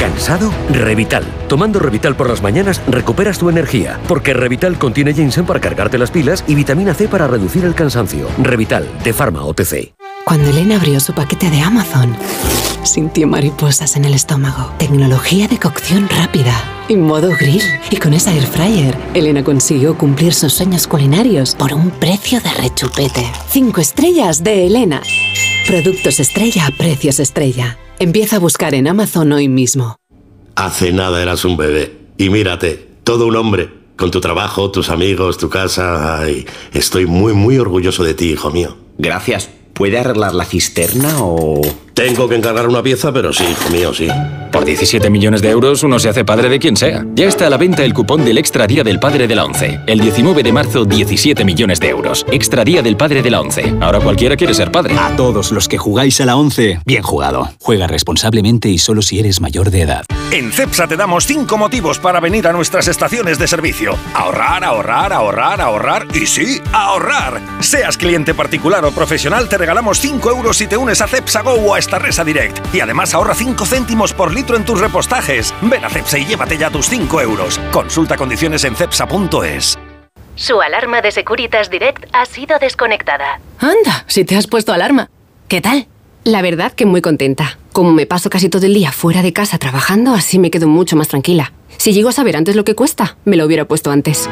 ¿Cansado? 0.00 0.50
Revital. 0.72 1.24
Tomando 1.46 1.78
Revital 1.78 2.16
por 2.16 2.30
las 2.30 2.40
mañanas 2.40 2.80
recuperas 2.88 3.38
tu 3.38 3.50
energía, 3.50 4.00
porque 4.08 4.32
Revital 4.32 4.78
contiene 4.78 5.12
ginseng 5.12 5.44
para 5.44 5.60
cargarte 5.60 5.98
las 5.98 6.10
pilas 6.10 6.42
y 6.48 6.54
vitamina 6.54 6.94
C 6.94 7.06
para 7.06 7.26
reducir 7.26 7.66
el 7.66 7.74
cansancio. 7.74 8.26
Revital, 8.38 8.88
de 9.04 9.12
Pharma 9.12 9.44
OTC. 9.44 9.92
Cuando 10.24 10.48
Elena 10.48 10.76
abrió 10.76 11.00
su 11.00 11.12
paquete 11.12 11.50
de 11.50 11.60
Amazon, 11.60 12.16
Sintió 12.82 13.28
mariposas 13.28 13.96
en 13.96 14.04
el 14.04 14.14
estómago. 14.14 14.72
Tecnología 14.78 15.46
de 15.48 15.58
cocción 15.58 16.08
rápida. 16.08 16.84
Y 16.88 16.96
modo 16.96 17.30
grill. 17.38 17.62
Y 17.90 17.96
con 17.96 18.14
esa 18.14 18.34
air 18.34 18.46
fryer, 18.46 18.96
Elena 19.14 19.44
consiguió 19.44 19.96
cumplir 19.96 20.32
sus 20.34 20.54
sueños 20.54 20.86
culinarios 20.86 21.54
por 21.54 21.72
un 21.74 21.90
precio 21.90 22.40
de 22.40 22.50
rechupete. 22.54 23.30
Cinco 23.48 23.80
estrellas 23.80 24.42
de 24.42 24.66
Elena. 24.66 25.02
Productos 25.66 26.18
estrella 26.20 26.66
a 26.66 26.70
precios 26.70 27.20
estrella. 27.20 27.78
Empieza 27.98 28.36
a 28.36 28.38
buscar 28.40 28.74
en 28.74 28.88
Amazon 28.88 29.32
hoy 29.32 29.48
mismo. 29.48 29.96
Hace 30.56 30.92
nada 30.92 31.22
eras 31.22 31.44
un 31.44 31.56
bebé. 31.56 31.96
Y 32.16 32.30
mírate, 32.30 32.88
todo 33.04 33.26
un 33.26 33.36
hombre. 33.36 33.70
Con 33.96 34.10
tu 34.10 34.20
trabajo, 34.20 34.70
tus 34.70 34.88
amigos, 34.88 35.36
tu 35.36 35.50
casa. 35.50 36.18
Ay, 36.20 36.46
estoy 36.72 37.04
muy, 37.04 37.34
muy 37.34 37.58
orgulloso 37.58 38.02
de 38.02 38.14
ti, 38.14 38.30
hijo 38.30 38.50
mío. 38.50 38.76
Gracias. 38.96 39.50
¿Puede 39.74 39.98
arreglar 39.98 40.34
la 40.34 40.44
cisterna 40.44 41.22
o...? 41.22 41.60
Tengo 41.94 42.28
que 42.28 42.36
encargar 42.36 42.66
una 42.68 42.82
pieza, 42.82 43.12
pero 43.12 43.32
sí, 43.32 43.44
hijo 43.44 43.70
mío, 43.70 43.92
sí. 43.92 44.08
Por 44.52 44.64
17 44.64 45.10
millones 45.10 45.42
de 45.42 45.50
euros 45.50 45.82
uno 45.82 45.98
se 45.98 46.08
hace 46.08 46.24
padre 46.24 46.48
de 46.48 46.58
quien 46.58 46.76
sea. 46.76 47.04
Ya 47.14 47.26
está 47.26 47.46
a 47.46 47.50
la 47.50 47.56
venta 47.56 47.84
el 47.84 47.94
cupón 47.94 48.24
del 48.24 48.38
Extra 48.38 48.66
Día 48.66 48.82
del 48.82 48.98
Padre 48.98 49.28
de 49.28 49.34
la 49.34 49.44
ONCE. 49.44 49.80
El 49.86 50.00
19 50.00 50.42
de 50.42 50.52
marzo, 50.52 50.84
17 50.84 51.44
millones 51.44 51.78
de 51.80 51.88
euros. 51.88 52.26
Extra 52.32 52.64
Día 52.64 52.82
del 52.82 52.96
Padre 52.96 53.22
de 53.22 53.30
la 53.30 53.40
ONCE. 53.40 53.74
Ahora 53.80 54.00
cualquiera 54.00 54.36
quiere 54.36 54.54
ser 54.54 54.72
padre. 54.72 54.96
A 54.98 55.14
todos 55.16 55.52
los 55.52 55.68
que 55.68 55.78
jugáis 55.78 56.20
a 56.20 56.26
la 56.26 56.36
ONCE, 56.36 56.80
bien 56.84 57.02
jugado. 57.02 57.50
Juega 57.60 57.86
responsablemente 57.86 58.68
y 58.68 58.78
solo 58.78 59.02
si 59.02 59.20
eres 59.20 59.40
mayor 59.40 59.70
de 59.70 59.82
edad. 59.82 60.04
En 60.30 60.52
CEPSA 60.52 60.86
te 60.86 60.96
damos 60.96 61.26
5 61.26 61.58
motivos 61.58 61.98
para 61.98 62.20
venir 62.20 62.46
a 62.46 62.52
nuestras 62.52 62.86
estaciones 62.86 63.38
de 63.38 63.48
servicio. 63.48 63.96
Ahorrar, 64.14 64.62
ahorrar, 64.62 65.12
ahorrar, 65.12 65.60
ahorrar 65.60 66.06
y 66.14 66.26
sí, 66.26 66.60
ahorrar. 66.72 67.40
Seas 67.58 67.96
cliente 67.96 68.32
particular 68.32 68.84
o 68.84 68.92
profesional, 68.92 69.48
te 69.48 69.58
regalamos 69.58 69.98
5 69.98 70.30
euros 70.30 70.56
si 70.56 70.68
te 70.68 70.76
unes 70.76 71.00
a 71.00 71.08
CEPSA 71.08 71.42
Go 71.42 71.54
o 71.54 71.74
a 71.74 71.79
Starresa 71.80 72.24
Direct. 72.24 72.74
Y 72.74 72.80
además 72.80 73.14
ahorra 73.14 73.34
5 73.34 73.64
céntimos 73.66 74.12
por 74.12 74.32
litro 74.32 74.56
en 74.56 74.64
tus 74.64 74.80
repostajes. 74.80 75.54
Ven 75.62 75.84
a 75.84 75.90
CEPSA 75.90 76.18
y 76.18 76.26
llévate 76.26 76.58
ya 76.58 76.70
tus 76.70 76.88
5 76.88 77.20
euros. 77.20 77.60
Consulta 77.72 78.16
condiciones 78.16 78.64
en 78.64 78.76
cepsa.es. 78.76 79.78
Su 80.36 80.60
alarma 80.60 81.02
de 81.02 81.12
Securitas 81.12 81.70
Direct 81.70 82.06
ha 82.12 82.24
sido 82.24 82.58
desconectada. 82.58 83.40
Anda, 83.58 84.04
si 84.06 84.24
te 84.24 84.36
has 84.36 84.46
puesto 84.46 84.72
alarma. 84.72 85.10
¿Qué 85.48 85.60
tal? 85.60 85.86
La 86.24 86.42
verdad 86.42 86.72
que 86.72 86.86
muy 86.86 87.00
contenta. 87.00 87.58
Como 87.72 87.92
me 87.92 88.06
paso 88.06 88.30
casi 88.30 88.48
todo 88.48 88.66
el 88.66 88.74
día 88.74 88.92
fuera 88.92 89.22
de 89.22 89.32
casa 89.32 89.58
trabajando, 89.58 90.14
así 90.14 90.38
me 90.38 90.50
quedo 90.50 90.66
mucho 90.66 90.96
más 90.96 91.08
tranquila. 91.08 91.52
Si 91.76 91.92
llego 91.92 92.08
a 92.10 92.12
saber 92.12 92.36
antes 92.36 92.56
lo 92.56 92.64
que 92.64 92.74
cuesta, 92.74 93.16
me 93.24 93.36
lo 93.36 93.46
hubiera 93.46 93.64
puesto 93.64 93.90
antes. 93.90 94.28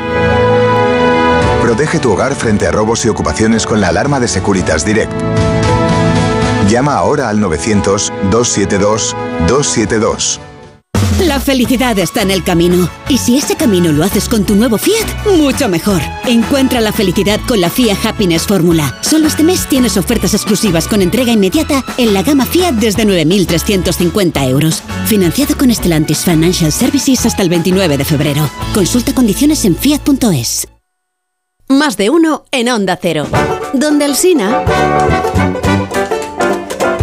Protege 1.62 1.98
tu 1.98 2.12
hogar 2.12 2.34
frente 2.34 2.66
a 2.66 2.72
robos 2.72 3.04
y 3.04 3.08
ocupaciones 3.08 3.66
con 3.66 3.80
la 3.80 3.88
alarma 3.88 4.20
de 4.20 4.28
Securitas 4.28 4.84
Direct. 4.84 5.12
Llama 6.68 6.94
ahora 6.94 7.28
al 7.30 7.40
900-272-272. 7.40 10.40
La 11.24 11.40
felicidad 11.40 11.98
está 11.98 12.22
en 12.22 12.30
el 12.30 12.44
camino. 12.44 12.88
Y 13.08 13.18
si 13.18 13.36
ese 13.38 13.56
camino 13.56 13.90
lo 13.90 14.04
haces 14.04 14.28
con 14.28 14.44
tu 14.44 14.54
nuevo 14.54 14.78
Fiat, 14.78 15.26
mucho 15.36 15.68
mejor. 15.68 16.00
Encuentra 16.26 16.80
la 16.80 16.92
felicidad 16.92 17.40
con 17.48 17.60
la 17.60 17.70
Fiat 17.70 17.98
Happiness 18.04 18.46
Fórmula. 18.46 18.96
Solo 19.00 19.26
este 19.26 19.42
mes 19.42 19.66
tienes 19.66 19.96
ofertas 19.96 20.34
exclusivas 20.34 20.86
con 20.86 21.02
entrega 21.02 21.32
inmediata 21.32 21.82
en 21.96 22.14
la 22.14 22.22
gama 22.22 22.46
Fiat 22.46 22.74
desde 22.74 23.04
9.350 23.04 24.48
euros. 24.48 24.84
Financiado 25.06 25.56
con 25.56 25.74
Stellantis 25.74 26.18
Financial 26.18 26.70
Services 26.70 27.26
hasta 27.26 27.42
el 27.42 27.48
29 27.48 27.96
de 27.96 28.04
febrero. 28.04 28.48
Consulta 28.74 29.12
condiciones 29.14 29.64
en 29.64 29.74
fiat.es. 29.74 30.68
Más 31.68 31.96
de 31.96 32.10
uno 32.10 32.44
en 32.50 32.68
Onda 32.68 32.98
Cero. 33.00 33.26
Donde 33.72 34.04
el 34.04 34.14
Sina... 34.14 34.62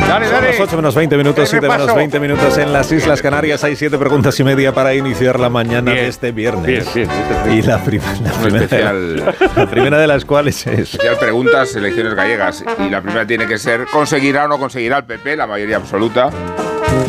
Dale, 0.08 0.30
dale. 0.30 0.48
Las 0.52 0.60
8 0.60 0.76
menos 0.78 0.96
20 0.96 1.18
minutos, 1.18 1.50
7 1.50 1.68
menos 1.68 1.94
20 1.96 2.20
minutos 2.20 2.58
en 2.58 2.72
las 2.72 2.92
Islas 2.92 3.22
Canarias. 3.22 3.64
Hay 3.64 3.76
7 3.76 3.98
preguntas 3.98 4.40
y 4.40 4.44
media 4.44 4.72
para 4.74 4.94
iniciar 4.94 5.40
la 5.40 5.50
mañana 5.50 5.92
de 5.92 6.08
este 6.08 6.32
viernes. 6.32 6.66
Bien, 6.94 7.10
bien, 7.46 7.58
Y 7.58 7.62
la, 7.64 7.84
prim- 7.84 8.02
la 8.24 8.32
primera, 8.34 8.66
especial- 8.66 9.36
la 9.56 9.70
primera 9.70 9.98
de 9.98 10.08
las 10.08 10.24
cuales 10.24 10.66
es... 10.68 10.80
Especial 10.94 11.18
preguntas, 11.18 11.76
elecciones 11.76 12.14
gallegas. 12.14 12.64
Y 12.86 12.90
la 12.90 13.02
primera 13.02 13.26
tiene 13.26 13.48
que 13.48 13.58
ser, 13.58 13.86
¿conseguirá 13.92 14.46
o 14.46 14.48
no 14.48 14.58
conseguirá 14.60 15.00
el 15.00 15.04
PP 15.06 15.36
la 15.36 15.48
mayoría 15.48 15.78
absoluta? 15.78 16.30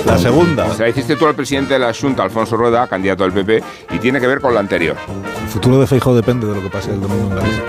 La 0.06 0.18
segunda. 0.18 0.72
Se 0.74 0.82
la 0.82 0.88
hiciste 0.88 1.14
tú 1.16 1.26
al 1.26 1.34
presidente 1.34 1.74
de 1.74 1.80
la 1.80 1.92
Junta, 1.92 2.22
Alfonso 2.24 2.56
Rueda, 2.56 2.86
candidato 2.88 3.22
del 3.24 3.32
PP, 3.32 3.62
y 3.94 3.98
tiene 3.98 4.20
que 4.20 4.26
ver 4.26 4.40
con 4.40 4.52
la 4.54 4.60
anterior. 4.60 4.96
El 5.42 5.48
futuro 5.48 5.78
de 5.78 5.86
Feijóo 5.86 6.16
depende 6.16 6.46
de 6.46 6.54
lo 6.54 6.62
que 6.62 6.70
pase 6.70 6.90
el 6.90 7.00
domingo 7.00 7.28
en 7.30 7.36
Galicia. 7.36 7.62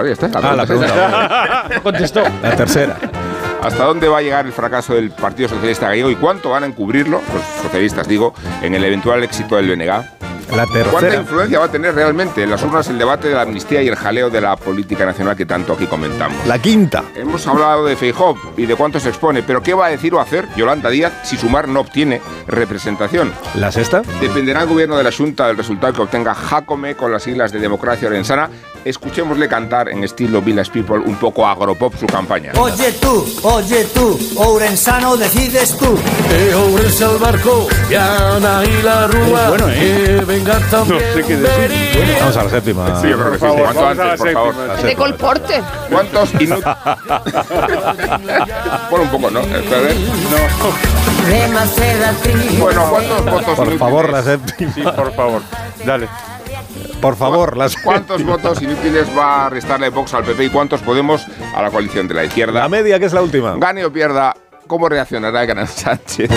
Claro, 0.00 0.06
ya 0.06 0.26
está. 0.26 0.38
Ah, 0.38 0.56
la 0.56 0.66
pregunta. 0.66 1.68
contestó. 1.82 2.22
La 2.42 2.56
tercera. 2.56 2.96
¿Hasta 3.62 3.84
dónde 3.84 4.08
va 4.08 4.18
a 4.18 4.22
llegar 4.22 4.46
el 4.46 4.52
fracaso 4.52 4.94
del 4.94 5.10
Partido 5.10 5.48
Socialista 5.48 5.88
Gallego 5.88 6.10
y 6.10 6.16
cuánto 6.16 6.50
van 6.50 6.64
a 6.64 6.66
encubrirlo, 6.66 7.20
los 7.34 7.62
socialistas 7.62 8.08
digo, 8.08 8.32
en 8.62 8.74
el 8.74 8.82
eventual 8.84 9.22
éxito 9.22 9.56
del 9.56 9.68
BNG? 9.68 10.20
La 10.56 10.66
¿Cuánta 10.90 11.14
influencia 11.14 11.60
va 11.60 11.66
a 11.66 11.70
tener 11.70 11.94
realmente 11.94 12.42
en 12.42 12.50
las 12.50 12.60
urnas 12.64 12.88
el 12.88 12.98
debate 12.98 13.28
de 13.28 13.34
la 13.34 13.42
amnistía 13.42 13.82
y 13.82 13.88
el 13.88 13.94
jaleo 13.94 14.30
de 14.30 14.40
la 14.40 14.56
política 14.56 15.06
nacional 15.06 15.36
que 15.36 15.46
tanto 15.46 15.74
aquí 15.74 15.86
comentamos? 15.86 16.44
La 16.44 16.58
quinta. 16.58 17.04
Hemos 17.14 17.46
hablado 17.46 17.84
de 17.84 17.94
Feijóo 17.94 18.36
y 18.56 18.66
de 18.66 18.74
cuánto 18.74 18.98
se 18.98 19.10
expone, 19.10 19.44
pero 19.44 19.62
¿qué 19.62 19.74
va 19.74 19.86
a 19.86 19.90
decir 19.90 20.12
o 20.12 20.20
hacer 20.20 20.48
Yolanda 20.56 20.90
Díaz 20.90 21.12
si 21.22 21.36
Sumar 21.36 21.68
no 21.68 21.80
obtiene 21.80 22.20
representación? 22.48 23.32
¿La 23.54 23.70
sexta? 23.70 24.02
Dependerá 24.20 24.62
el 24.62 24.68
gobierno 24.68 24.96
de 24.96 25.04
la 25.04 25.12
Junta 25.12 25.46
del 25.46 25.56
resultado 25.56 25.92
que 25.92 26.02
obtenga 26.02 26.34
Jacome 26.34 26.96
con 26.96 27.12
las 27.12 27.22
siglas 27.22 27.52
de 27.52 27.60
Democracia 27.60 28.08
Orensana. 28.08 28.50
Escuchémosle 28.84 29.46
cantar 29.48 29.88
en 29.90 30.02
estilo 30.04 30.40
Village 30.40 30.70
People 30.72 30.98
un 30.98 31.16
poco 31.16 31.46
agropop 31.46 31.94
su 31.98 32.06
campaña. 32.06 32.52
Oye 32.56 32.92
tú, 32.92 33.26
oye 33.42 33.84
tú, 33.92 34.18
Ourensano 34.36 35.16
decides 35.16 35.76
tú. 35.76 35.98
Que 36.28 36.54
Ourense 36.54 37.04
al 37.04 37.18
barco, 37.18 37.68
Viana 37.88 38.62
y 38.64 38.82
la 38.82 39.06
Rúa. 39.06 39.48
bueno, 39.50 39.68
¿eh? 39.68 40.16
Que 40.18 40.24
venga 40.24 40.58
también. 40.70 41.02
No 41.08 41.14
sé 41.14 41.24
qué 41.26 41.36
decir. 41.36 42.16
Vamos 42.20 42.36
a 42.36 42.44
la 42.44 42.50
séptima. 42.50 43.00
Sí, 43.00 43.08
yo 43.08 43.18
creo 43.18 43.32
que 43.32 43.38
sí. 43.38 43.44
Por 43.44 43.74
favor, 43.74 43.86
antes, 44.00 44.18
por 44.18 44.32
favor. 44.32 44.54
La 44.54 44.76
De 44.76 44.96
colporte. 44.96 45.62
¿Cuántos 45.90 46.34
inútiles? 46.34 46.64
Bueno, 48.90 49.04
un 49.04 49.10
poco, 49.10 49.30
¿no? 49.30 49.40
Espera, 49.40 49.76
a 49.76 49.80
ver. 49.82 49.96
Bueno, 52.58 52.86
¿cuántos 52.90 53.24
votos 53.24 53.56
Por 53.56 53.78
favor, 53.78 54.10
la 54.10 54.22
séptima. 54.22 54.72
Sí, 54.74 54.82
por 54.82 55.12
favor. 55.14 55.42
Dale. 55.84 56.08
Por 57.00 57.16
favor, 57.16 57.56
las 57.56 57.76
¿Cuántos 57.76 58.22
votos 58.24 58.60
inútiles 58.60 59.08
va 59.16 59.46
a 59.46 59.50
restarle 59.50 59.88
Vox 59.88 60.12
al 60.14 60.24
PP 60.24 60.44
y 60.44 60.50
cuántos 60.50 60.82
Podemos 60.82 61.26
a 61.54 61.62
la 61.62 61.70
coalición 61.70 62.06
de 62.08 62.14
la 62.14 62.24
izquierda? 62.24 62.60
La 62.60 62.68
media, 62.68 62.98
que 62.98 63.06
es 63.06 63.12
la 63.12 63.22
última. 63.22 63.54
Gane 63.56 63.84
o 63.84 63.92
pierda, 63.92 64.34
¿cómo 64.66 64.88
reaccionará 64.88 65.42
el 65.42 65.46
gran 65.46 65.66
Sánchez? 65.66 66.30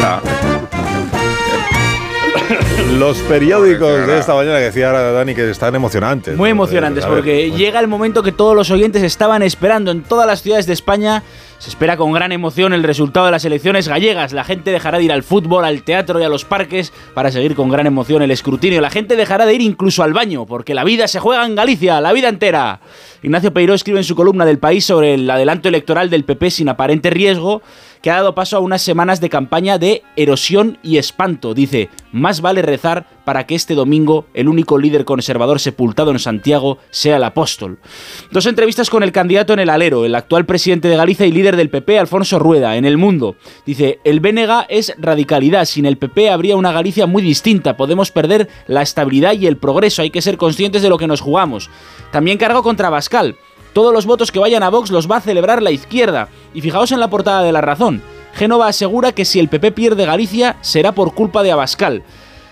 Los 2.98 3.18
periódicos 3.20 4.06
de 4.08 4.20
esta 4.20 4.34
mañana 4.34 4.58
que 4.58 4.66
decía 4.66 4.92
Dani 4.92 5.34
que 5.34 5.50
están 5.50 5.76
emocionantes. 5.76 6.36
Muy 6.36 6.50
emocionantes 6.50 7.06
porque 7.06 7.52
llega 7.52 7.80
el 7.80 7.88
momento 7.88 8.24
que 8.24 8.32
todos 8.32 8.56
los 8.56 8.72
oyentes 8.72 9.04
estaban 9.04 9.44
esperando 9.44 9.92
en 9.92 10.04
todas 10.04 10.28
las 10.28 10.42
ciudades 10.42 10.66
de 10.66 10.74
España. 10.74 11.24
Se 11.58 11.70
espera 11.70 11.96
con 11.96 12.12
gran 12.12 12.32
emoción 12.32 12.74
el 12.74 12.84
resultado 12.84 13.26
de 13.28 13.32
las 13.32 13.46
elecciones 13.46 13.88
gallegas. 13.88 14.34
La 14.34 14.44
gente 14.44 14.72
dejará 14.72 14.98
de 14.98 15.06
ir 15.06 15.12
al 15.12 15.24
fútbol, 15.24 15.64
al 15.64 15.84
teatro 15.84 16.20
y 16.20 16.24
a 16.24 16.30
los 16.30 16.44
parques 16.44 16.92
para 17.14 17.32
seguir 17.32 17.56
con 17.56 17.70
gran 17.70 17.88
emoción 17.88 18.22
el 18.22 18.32
escrutinio. 18.32 18.82
La 18.82 18.90
gente 18.90 19.16
dejará 19.16 19.46
de 19.46 19.54
ir 19.54 19.62
incluso 19.62 20.04
al 20.04 20.14
baño 20.14 20.46
porque 20.46 20.74
la 20.74 20.84
vida 20.84 21.08
se 21.08 21.20
juega 21.20 21.46
en 21.46 21.56
Galicia, 21.56 22.02
la 22.02 22.12
vida 22.12 22.28
entera. 22.28 22.82
Ignacio 23.22 23.54
Peiró 23.54 23.74
escribe 23.74 24.00
en 24.00 24.04
su 24.04 24.16
columna 24.16 24.46
del 24.46 24.60
país 24.60 24.86
sobre 24.86 25.14
el 25.14 25.30
adelanto 25.30 25.70
electoral 25.70 26.10
del 26.10 26.26
PP 26.26 26.52
sin 26.52 26.70
aparente 26.70 27.10
riesgo 27.10 27.62
que 28.04 28.12
ha 28.12 28.16
dado 28.16 28.36
paso 28.36 28.58
a 28.58 28.60
unas 28.60 28.82
semanas 28.82 29.22
de 29.22 29.30
campaña 29.30 29.78
de 29.78 30.04
erosión 30.18 30.78
y 30.84 30.98
espanto. 30.98 31.54
Dice, 31.54 31.90
más 32.12 32.42
vale 32.42 32.62
rezar 32.62 33.08
para 33.24 33.48
que 33.48 33.56
este 33.56 33.76
domingo 33.76 34.26
el 34.34 34.50
único 34.50 34.78
líder 34.78 35.06
conservador 35.06 35.62
sepultado 35.62 36.12
en 36.12 36.20
Santiago 36.20 36.80
sea 36.92 37.16
el 37.16 37.24
apóstol. 37.24 37.80
Dos 38.30 38.46
entrevistas 38.46 38.90
con 38.90 39.04
el 39.04 39.14
candidato 39.14 39.54
en 39.54 39.60
el 39.60 39.70
alero, 39.70 40.04
el 40.04 40.16
actual 40.16 40.46
presidente 40.46 40.90
de 40.90 40.98
Galicia 40.98 41.26
y 41.26 41.32
líder 41.32 41.56
del 41.56 41.70
PP, 41.70 41.98
Alfonso 41.98 42.40
Rueda, 42.40 42.76
en 42.76 42.84
El 42.84 42.98
Mundo. 42.98 43.38
Dice, 43.66 44.00
el 44.04 44.20
BNG 44.20 44.66
es 44.68 44.94
radicalidad, 44.98 45.64
sin 45.64 45.86
el 45.86 45.98
PP 45.98 46.30
habría 46.30 46.58
una 46.58 46.74
Galicia 46.74 47.08
muy 47.08 47.24
distinta, 47.24 47.78
podemos 47.78 48.12
perder 48.12 48.50
la 48.68 48.82
estabilidad 48.82 49.32
y 49.32 49.48
el 49.48 49.56
progreso, 49.56 50.02
hay 50.02 50.10
que 50.10 50.22
ser 50.22 50.36
conscientes 50.36 50.82
de 50.82 50.90
lo 50.90 50.98
que 50.98 51.08
nos 51.08 51.22
jugamos. 51.22 51.70
También 52.12 52.38
cargo 52.38 52.64
contra 52.64 52.90
Bascal. 52.90 53.38
Todos 53.74 53.92
los 53.92 54.06
votos 54.06 54.32
que 54.32 54.40
vayan 54.40 54.62
a 54.64 54.70
Vox 54.70 54.92
los 54.92 55.10
va 55.10 55.18
a 55.18 55.22
celebrar 55.22 55.64
la 55.64 55.72
izquierda. 55.72 56.30
Y 56.54 56.62
fijaos 56.62 56.92
en 56.92 57.00
la 57.00 57.10
portada 57.10 57.42
de 57.42 57.52
La 57.52 57.62
Razón. 57.62 58.04
Génova 58.34 58.68
asegura 58.68 59.12
que 59.12 59.26
si 59.26 59.40
el 59.40 59.50
PP 59.50 59.72
pierde 59.72 60.06
Galicia 60.06 60.58
será 60.62 60.92
por 60.92 61.14
culpa 61.14 61.44
de 61.44 61.52
Abascal. 61.52 62.04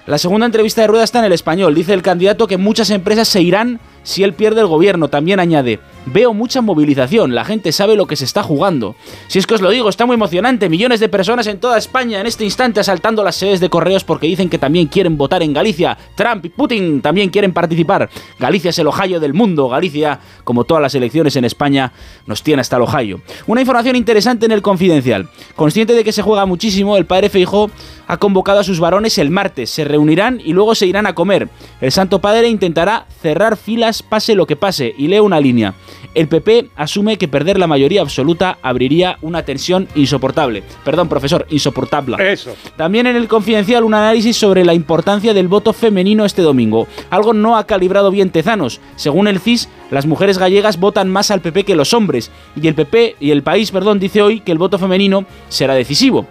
La 0.07 0.17
segunda 0.17 0.47
entrevista 0.47 0.81
de 0.81 0.87
Rueda 0.87 1.03
está 1.03 1.19
en 1.19 1.25
el 1.25 1.33
español. 1.33 1.75
Dice 1.75 1.93
el 1.93 2.01
candidato 2.01 2.47
que 2.47 2.57
muchas 2.57 2.89
empresas 2.89 3.27
se 3.27 3.41
irán 3.41 3.79
si 4.03 4.23
él 4.23 4.33
pierde 4.33 4.61
el 4.61 4.67
gobierno. 4.67 5.09
También 5.09 5.39
añade, 5.39 5.79
veo 6.05 6.33
mucha 6.33 6.61
movilización, 6.61 7.35
la 7.35 7.45
gente 7.45 7.71
sabe 7.71 7.95
lo 7.95 8.07
que 8.07 8.15
se 8.15 8.25
está 8.25 8.43
jugando. 8.43 8.95
Si 9.27 9.39
es 9.39 9.47
que 9.47 9.55
os 9.55 9.61
lo 9.61 9.69
digo, 9.69 9.89
está 9.89 10.05
muy 10.05 10.15
emocionante, 10.15 10.69
millones 10.69 10.99
de 10.99 11.09
personas 11.09 11.47
en 11.47 11.59
toda 11.59 11.77
España 11.77 12.19
en 12.19 12.27
este 12.27 12.43
instante 12.43 12.79
asaltando 12.79 13.23
las 13.23 13.35
sedes 13.35 13.59
de 13.59 13.69
correos 13.69 14.03
porque 14.03 14.27
dicen 14.27 14.49
que 14.49 14.57
también 14.57 14.87
quieren 14.87 15.17
votar 15.17 15.43
en 15.43 15.53
Galicia. 15.53 15.97
Trump 16.15 16.45
y 16.45 16.49
Putin 16.49 17.01
también 17.01 17.29
quieren 17.29 17.53
participar. 17.53 18.09
Galicia 18.39 18.69
es 18.69 18.79
el 18.79 18.87
Ohio 18.87 19.19
del 19.19 19.33
mundo. 19.33 19.69
Galicia, 19.69 20.19
como 20.43 20.63
todas 20.63 20.81
las 20.81 20.95
elecciones 20.95 21.35
en 21.35 21.45
España, 21.45 21.91
nos 22.25 22.43
tiene 22.43 22.61
hasta 22.61 22.77
el 22.77 22.83
Ohio. 22.83 23.21
Una 23.47 23.61
información 23.61 23.95
interesante 23.95 24.45
en 24.45 24.51
el 24.51 24.61
confidencial. 24.61 25.29
Consciente 25.55 25.93
de 25.93 26.03
que 26.03 26.11
se 26.11 26.21
juega 26.21 26.45
muchísimo, 26.45 26.97
el 26.97 27.05
padre 27.05 27.29
Feijó 27.29 27.69
ha 28.07 28.17
convocado 28.17 28.59
a 28.59 28.63
sus 28.63 28.79
varones 28.79 29.17
el 29.17 29.29
martes. 29.29 29.69
Se 29.69 29.85
reunirán 29.85 30.41
y 30.43 30.53
luego 30.53 30.75
se 30.75 30.85
irán 30.85 31.05
a 31.07 31.15
comer. 31.15 31.49
El 31.79 31.91
Santo 31.91 32.19
Padre 32.19 32.49
intentará 32.49 33.05
cerrar 33.21 33.55
filas 33.57 33.90
pase 34.01 34.35
lo 34.35 34.47
que 34.47 34.55
pase 34.55 34.93
y 34.97 35.07
lee 35.07 35.19
una 35.19 35.39
línea. 35.39 35.73
El 36.13 36.27
PP 36.27 36.69
asume 36.75 37.17
que 37.17 37.27
perder 37.27 37.57
la 37.57 37.67
mayoría 37.67 38.01
absoluta 38.01 38.57
abriría 38.61 39.17
una 39.21 39.43
tensión 39.43 39.87
insoportable. 39.95 40.63
Perdón, 40.83 41.07
profesor, 41.07 41.45
insoportable. 41.49 42.31
Eso. 42.31 42.55
También 42.75 43.07
en 43.07 43.15
el 43.15 43.27
confidencial 43.27 43.83
un 43.83 43.93
análisis 43.93 44.35
sobre 44.37 44.65
la 44.65 44.73
importancia 44.73 45.33
del 45.33 45.47
voto 45.47 45.73
femenino 45.73 46.25
este 46.25 46.41
domingo. 46.41 46.87
Algo 47.09 47.33
no 47.33 47.57
ha 47.57 47.65
calibrado 47.65 48.11
bien 48.11 48.29
Tezanos. 48.29 48.79
Según 48.95 49.27
el 49.27 49.39
CIS, 49.39 49.69
las 49.91 50.07
mujeres 50.07 50.37
gallegas 50.37 50.79
votan 50.79 51.09
más 51.09 51.29
al 51.29 51.41
PP 51.41 51.65
que 51.65 51.75
los 51.75 51.93
hombres. 51.93 52.31
Y 52.59 52.67
el 52.67 52.73
PP 52.73 53.17
y 53.19 53.31
el 53.31 53.43
país, 53.43 53.71
perdón, 53.71 53.99
dice 53.99 54.21
hoy 54.21 54.39
que 54.39 54.51
el 54.51 54.57
voto 54.57 54.79
femenino 54.79 55.25
será 55.49 55.75
decisivo. 55.75 56.25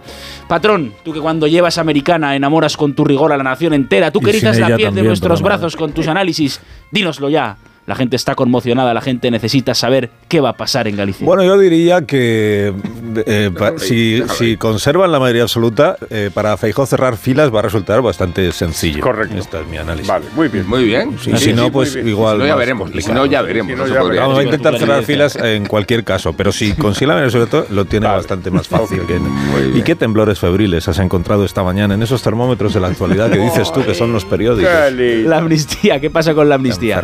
Patrón, 0.47 0.93
tú 1.03 1.13
que 1.13 1.21
cuando 1.21 1.47
llevas 1.47 1.77
americana 1.77 2.35
enamoras 2.35 2.75
con 2.75 2.93
tu 2.93 3.05
rigor 3.05 3.31
a 3.31 3.37
la 3.37 3.43
nación 3.43 3.73
entera, 3.73 4.11
tú 4.11 4.19
que 4.19 4.31
erizas 4.31 4.57
la 4.57 4.75
piel 4.75 4.93
de 4.93 5.03
nuestros 5.03 5.41
brazos 5.41 5.75
con 5.75 5.93
tus 5.93 6.07
análisis, 6.07 6.59
dínoslo 6.91 7.29
ya. 7.29 7.55
La 7.87 7.95
gente 7.95 8.15
está 8.15 8.35
conmocionada, 8.35 8.93
la 8.93 9.01
gente 9.01 9.31
necesita 9.31 9.73
saber 9.73 10.11
qué 10.27 10.39
va 10.39 10.49
a 10.49 10.57
pasar 10.57 10.87
en 10.87 10.95
Galicia. 10.95 11.25
Bueno, 11.25 11.43
yo 11.43 11.57
diría 11.57 12.03
que 12.03 12.73
eh, 13.25 13.49
pa- 13.57 13.77
si, 13.79 14.23
si 14.37 14.55
conservan 14.55 15.11
la 15.11 15.19
mayoría 15.19 15.41
absoluta, 15.41 15.97
eh, 16.11 16.29
para 16.33 16.55
Feijó 16.57 16.85
cerrar 16.85 17.17
filas 17.17 17.53
va 17.53 17.59
a 17.59 17.61
resultar 17.63 18.01
bastante 18.03 18.51
sencillo. 18.51 19.01
Correcto. 19.01 19.35
Este 19.37 19.59
es 19.59 19.67
mi 19.67 19.77
análisis. 19.77 20.07
Vale, 20.07 20.25
muy 20.35 20.47
bien. 20.47 20.67
Muy 20.67 20.83
bien. 20.85 21.15
Y 21.25 21.37
si 21.37 21.53
no, 21.53 21.71
pues 21.71 21.95
igual. 21.95 22.37
Si 22.37 22.43
no, 22.43 22.47
ya 22.47 22.55
veremos. 22.55 22.91
Si 23.03 23.11
no, 23.11 23.25
ya 23.25 23.41
veremos. 23.41 23.75
no 23.77 24.21
Vamos 24.21 24.37
a 24.39 24.43
intentar 24.43 24.77
cerrar 24.77 25.03
filas 25.03 25.35
en 25.35 25.65
cualquier 25.65 26.03
caso, 26.03 26.33
pero 26.33 26.51
si 26.51 26.73
consigue 26.73 27.07
la 27.07 27.15
mayoría 27.15 27.41
absoluta, 27.43 27.73
lo 27.73 27.85
tiene 27.85 28.05
bastante 28.07 28.51
más 28.51 28.67
fácil. 28.67 29.01
que- 29.07 29.19
¿Y 29.77 29.81
qué 29.81 29.95
temblores 29.95 30.39
febriles 30.39 30.87
has 30.87 30.99
encontrado 30.99 31.43
esta 31.45 31.63
mañana 31.63 31.95
en 31.95 32.03
esos 32.03 32.21
termómetros 32.21 32.73
de 32.75 32.79
la 32.79 32.87
actualidad 32.89 33.31
que 33.31 33.39
dices 33.39 33.71
tú 33.73 33.83
que 33.83 33.95
son 33.95 34.13
los 34.13 34.23
periódicos? 34.23 34.71
La 34.91 35.39
amnistía, 35.39 35.99
¿qué 35.99 36.09
pasa 36.11 36.33
con 36.35 36.47
la 36.47 36.55
amnistía? 36.55 37.01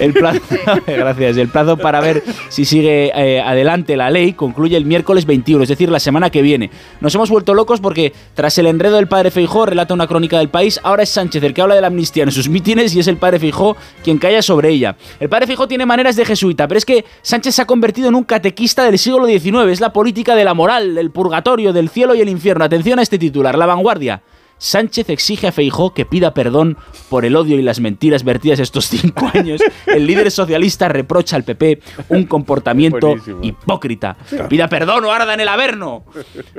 El 0.00 0.13
plazo, 0.14 0.40
gracias. 0.86 1.36
El 1.36 1.48
plazo 1.48 1.76
para 1.76 2.00
ver 2.00 2.22
si 2.48 2.64
sigue 2.64 3.12
eh, 3.14 3.40
adelante 3.40 3.96
la 3.96 4.10
ley 4.10 4.32
concluye 4.32 4.76
el 4.76 4.84
miércoles 4.84 5.26
21, 5.26 5.62
es 5.62 5.68
decir, 5.68 5.90
la 5.90 6.00
semana 6.00 6.30
que 6.30 6.42
viene. 6.42 6.70
Nos 7.00 7.14
hemos 7.14 7.30
vuelto 7.30 7.54
locos 7.54 7.80
porque 7.80 8.12
tras 8.34 8.56
el 8.58 8.66
enredo 8.66 8.96
del 8.96 9.08
padre 9.08 9.30
Feijó, 9.30 9.66
relata 9.66 9.94
una 9.94 10.06
crónica 10.06 10.38
del 10.38 10.48
país, 10.48 10.80
ahora 10.82 11.02
es 11.02 11.10
Sánchez 11.10 11.42
el 11.42 11.54
que 11.54 11.62
habla 11.62 11.74
de 11.74 11.80
la 11.80 11.88
amnistía 11.88 12.24
en 12.24 12.32
sus 12.32 12.48
mítines 12.48 12.94
y 12.94 13.00
es 13.00 13.08
el 13.08 13.16
padre 13.16 13.38
Feijó 13.38 13.76
quien 14.02 14.18
calla 14.18 14.42
sobre 14.42 14.70
ella. 14.70 14.96
El 15.20 15.28
padre 15.28 15.46
Feijó 15.46 15.68
tiene 15.68 15.86
maneras 15.86 16.16
de 16.16 16.24
jesuita, 16.24 16.68
pero 16.68 16.78
es 16.78 16.84
que 16.84 17.04
Sánchez 17.22 17.54
se 17.54 17.62
ha 17.62 17.66
convertido 17.66 18.08
en 18.08 18.14
un 18.14 18.24
catequista 18.24 18.84
del 18.84 18.98
siglo 18.98 19.26
XIX, 19.26 19.70
es 19.70 19.80
la 19.80 19.92
política 19.92 20.34
de 20.34 20.44
la 20.44 20.54
moral, 20.54 20.94
del 20.94 21.10
purgatorio, 21.10 21.72
del 21.72 21.88
cielo 21.88 22.14
y 22.14 22.20
el 22.20 22.28
infierno. 22.28 22.64
Atención 22.64 22.98
a 22.98 23.02
este 23.02 23.18
titular, 23.18 23.56
La 23.56 23.66
Vanguardia. 23.66 24.22
Sánchez 24.58 25.10
exige 25.10 25.46
a 25.48 25.52
Feijó 25.52 25.92
que 25.94 26.06
pida 26.06 26.32
perdón 26.34 26.76
por 27.08 27.24
el 27.24 27.36
odio 27.36 27.58
y 27.58 27.62
las 27.62 27.80
mentiras 27.80 28.24
vertidas 28.24 28.60
estos 28.60 28.86
cinco 28.88 29.30
años. 29.34 29.60
El 29.86 30.06
líder 30.06 30.30
socialista 30.30 30.88
reprocha 30.88 31.36
al 31.36 31.44
PP 31.44 31.80
un 32.08 32.24
comportamiento 32.26 33.08
Buenísimo. 33.08 33.40
hipócrita. 33.42 34.16
Pida 34.48 34.68
perdón 34.68 35.04
o 35.04 35.12
arda 35.12 35.34
en 35.34 35.40
el 35.40 35.48
averno. 35.48 36.04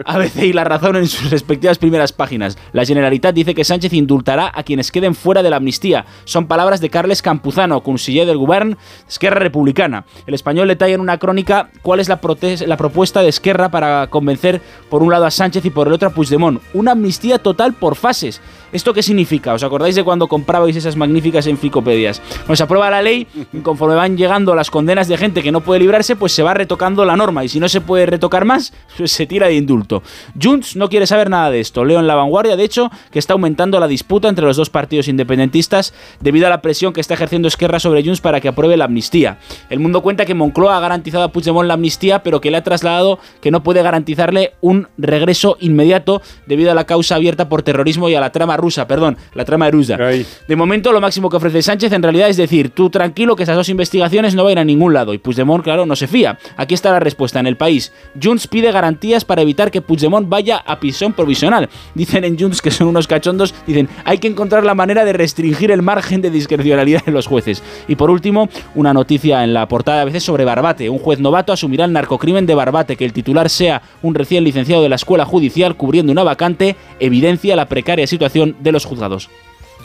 ABC 0.06 0.44
y 0.44 0.54
La 0.54 0.64
Razón 0.64 0.96
en 0.98 1.08
sus 1.08 1.30
respectivas 1.32 1.78
primeras 1.78 2.14
páginas. 2.14 2.58
La 2.74 2.86
Generalitat 2.86 3.34
dice 3.34 3.56
que 3.56 3.64
Sánchez 3.64 3.94
indultará 3.94 4.52
a 4.54 4.64
quienes 4.64 4.92
queden 4.92 5.16
fuera 5.16 5.44
de 5.44 5.50
la 5.50 5.58
amnistía. 5.58 6.06
Son 6.26 6.48
palabras 6.48 6.82
de 6.82 6.90
Carles 6.90 7.22
Campuzano, 7.22 7.82
conseller 7.82 8.28
del 8.28 8.38
Govern 8.38 8.78
Esquerra 9.08 9.40
Republicana. 9.40 10.06
El 10.28 10.34
español 10.34 10.68
detalla 10.68 10.96
en 10.96 11.02
una 11.02 11.18
crónica 11.18 11.70
cuál 11.82 12.00
es 12.00 12.10
la, 12.10 12.20
la 12.66 12.78
propuesta 12.78 13.22
de 13.22 13.30
Esquerra 13.30 13.70
para 13.70 14.08
convencer 14.08 14.62
por 14.90 15.02
un 15.04 15.12
lado 15.12 15.26
a 15.26 15.32
Sánchez 15.32 15.66
y 15.66 15.70
por 15.70 15.88
el 15.88 15.94
otro 15.94 16.10
a 16.10 16.12
Puigdemont. 16.12 16.62
Una 16.74 16.92
amnistía 16.92 17.40
total 17.40 17.74
por 17.74 17.85
fases. 17.94 18.40
¿Esto 18.76 18.94
qué 18.94 19.02
significa? 19.02 19.54
¿Os 19.54 19.64
acordáis 19.64 19.96
de 19.96 20.04
cuando 20.04 20.28
comprabais 20.28 20.76
esas 20.76 20.98
magníficas 20.98 21.48
enciclopedias? 21.48 22.22
Nos 22.46 22.60
aprueba 22.60 22.90
la 22.90 23.02
ley 23.02 23.26
y 23.54 23.60
conforme 23.60 23.96
van 23.96 24.18
llegando 24.18 24.54
las 24.54 24.70
condenas 24.70 25.08
de 25.08 25.16
gente 25.16 25.42
que 25.42 25.54
no 25.54 25.62
puede 25.62 25.80
librarse, 25.80 26.18
pues 26.18 26.34
se 26.34 26.44
va 26.44 26.54
retocando 26.54 27.06
la 27.06 27.16
norma 27.16 27.46
y 27.46 27.48
si 27.48 27.62
no 27.62 27.70
se 27.70 27.80
puede 27.80 28.06
retocar 28.06 28.44
más, 28.44 28.74
pues 28.98 29.14
se 29.14 29.28
tira 29.28 29.48
de 29.48 29.56
indulto. 29.56 30.04
Junts 30.38 30.76
no 30.76 30.90
quiere 30.90 31.08
saber 31.08 31.30
nada 31.30 31.52
de 31.52 31.62
esto. 31.62 31.86
Leo 31.86 32.02
en 32.02 32.08
la 32.08 32.16
vanguardia, 32.16 32.58
de 32.58 32.66
hecho, 32.66 32.92
que 33.12 33.20
está 33.20 33.32
aumentando 33.32 33.80
la 33.80 33.88
disputa 33.88 34.28
entre 34.28 34.44
los 34.44 34.58
dos 34.58 34.70
partidos 34.70 35.08
independentistas 35.08 35.94
debido 36.20 36.48
a 36.48 36.50
la 36.50 36.62
presión 36.62 36.92
que 36.92 37.00
está 37.00 37.14
ejerciendo 37.14 37.48
Esquerra 37.48 37.80
sobre 37.80 38.04
Junts 38.04 38.20
para 38.20 38.42
que 38.42 38.50
apruebe 38.50 38.76
la 38.76 38.86
amnistía. 38.86 39.38
El 39.70 39.80
mundo 39.80 40.02
cuenta 40.02 40.26
que 40.26 40.34
Moncloa 40.34 40.76
ha 40.76 40.82
garantizado 40.82 41.24
a 41.24 41.32
Puigdemont 41.32 41.66
la 41.66 41.76
amnistía, 41.76 42.24
pero 42.24 42.42
que 42.42 42.52
le 42.52 42.58
ha 42.58 42.64
trasladado 42.66 43.20
que 43.40 43.52
no 43.52 43.64
puede 43.64 43.82
garantizarle 43.84 44.52
un 44.60 44.90
regreso 44.98 45.56
inmediato 45.62 46.22
debido 46.46 46.72
a 46.72 46.76
la 46.76 46.84
causa 46.84 47.16
abierta 47.16 47.48
por 47.48 47.64
terrorismo 47.64 48.10
y 48.10 48.16
a 48.16 48.20
la 48.20 48.34
trama 48.34 48.58
rusa, 48.58 48.65
perdón, 48.88 49.18
la 49.34 49.46
trama 49.46 49.70
rusa. 49.70 49.98
De 49.98 50.56
momento, 50.56 50.92
lo 50.92 51.02
máximo 51.02 51.30
que 51.30 51.38
ofrece 51.38 51.62
Sánchez 51.62 51.92
en 51.94 52.04
realidad 52.04 52.30
es 52.30 52.38
decir, 52.38 52.70
tú 52.70 52.90
tranquilo 52.90 53.36
que 53.36 53.44
esas 53.44 53.56
dos 53.56 53.70
investigaciones 53.70 54.36
no 54.36 54.44
van 54.44 54.50
a 54.50 54.52
ir 54.54 54.60
a 54.60 54.66
ningún 54.66 54.94
lado. 54.94 55.14
Y 55.14 55.18
Puigdemont, 55.18 55.64
claro, 55.64 55.86
no 55.86 55.96
se 55.96 56.08
fía. 56.08 56.38
Aquí 56.58 56.74
está 56.74 56.92
la 56.92 57.00
respuesta 57.00 57.40
en 57.40 57.48
el 57.48 57.58
país. 57.58 57.92
Junts 58.22 58.48
pide 58.48 58.72
garantías 58.72 59.26
para 59.26 59.42
evitar 59.42 59.72
que 59.72 59.82
Puigdemont 59.82 60.28
vaya 60.28 60.58
a 60.58 60.80
prisión 60.80 61.14
provisional. 61.14 61.70
Dicen 61.94 62.24
en 62.24 62.38
Junts 62.38 62.62
que 62.62 62.72
son 62.72 62.88
unos 62.88 63.08
cachondos, 63.08 63.54
dicen, 63.68 63.90
hay 64.04 64.18
que 64.18 64.28
encontrar 64.28 64.64
la 64.64 64.76
manera 64.76 65.06
de 65.06 65.14
restringir 65.14 65.72
el 65.72 65.82
margen 65.82 66.22
de 66.22 66.30
discrecionalidad 66.30 67.06
de 67.06 67.12
los 67.12 67.28
jueces. 67.28 67.64
Y 67.88 67.96
por 67.96 68.10
último, 68.10 68.50
una 68.74 68.94
noticia 68.94 69.44
en 69.44 69.54
la 69.54 69.68
portada 69.68 70.02
a 70.02 70.06
veces 70.06 70.24
sobre 70.24 70.46
Barbate. 70.46 70.90
Un 70.90 71.00
juez 71.00 71.20
novato 71.20 71.54
asumirá 71.54 71.86
el 71.86 71.94
narcocrimen 71.94 72.46
de 72.46 72.56
Barbate. 72.56 72.96
Que 72.96 73.06
el 73.06 73.14
titular 73.14 73.50
sea 73.50 73.82
un 74.02 74.16
recién 74.16 74.44
licenciado 74.44 74.82
de 74.82 74.90
la 74.90 74.96
escuela 74.96 75.26
judicial 75.26 75.76
cubriendo 75.76 76.12
una 76.12 76.24
vacante 76.24 76.76
evidencia 77.00 77.56
la 77.56 77.68
precaria 77.68 78.08
situación 78.08 78.55
de 78.60 78.72
los 78.72 78.86
juzgados. 78.86 79.30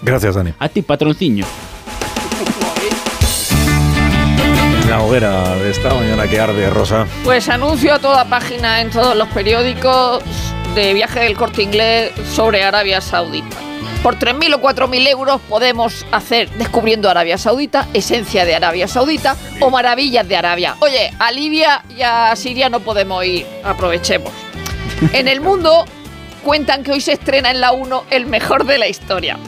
Gracias, 0.02 0.34
Dani. 0.34 0.52
A 0.58 0.68
ti, 0.68 0.82
patronciño. 0.82 1.46
La 4.88 5.02
hoguera 5.02 5.54
de 5.56 5.70
esta 5.70 5.94
mañana 5.94 6.26
que 6.26 6.40
arde, 6.40 6.68
Rosa. 6.70 7.06
Pues 7.22 7.48
anuncio 7.48 7.94
a 7.94 7.98
toda 8.00 8.24
página 8.24 8.80
en 8.80 8.90
todos 8.90 9.16
los 9.16 9.28
periódicos 9.28 10.22
de 10.74 10.94
viaje 10.94 11.20
del 11.20 11.36
corte 11.36 11.62
inglés 11.62 12.12
sobre 12.32 12.64
Arabia 12.64 13.00
Saudita. 13.00 13.56
Por 14.02 14.18
3.000 14.18 14.54
o 14.54 14.62
4.000 14.62 15.08
euros 15.08 15.40
podemos 15.42 16.06
hacer 16.10 16.48
Descubriendo 16.52 17.10
Arabia 17.10 17.36
Saudita, 17.36 17.86
Esencia 17.92 18.46
de 18.46 18.54
Arabia 18.54 18.88
Saudita 18.88 19.36
o 19.60 19.70
Maravillas 19.70 20.26
de 20.26 20.36
Arabia. 20.36 20.74
Oye, 20.80 21.12
a 21.18 21.30
Libia 21.30 21.84
y 21.94 22.00
a 22.00 22.34
Siria 22.34 22.70
no 22.70 22.80
podemos 22.80 23.24
ir, 23.24 23.46
aprovechemos. 23.62 24.32
En 25.12 25.28
el 25.28 25.40
mundo 25.40 25.84
cuentan 26.40 26.82
que 26.82 26.92
hoy 26.92 27.00
se 27.00 27.12
estrena 27.12 27.50
en 27.50 27.60
la 27.60 27.72
1 27.72 28.04
el 28.10 28.26
mejor 28.26 28.64
de 28.64 28.78
la 28.78 28.88
historia. 28.88 29.38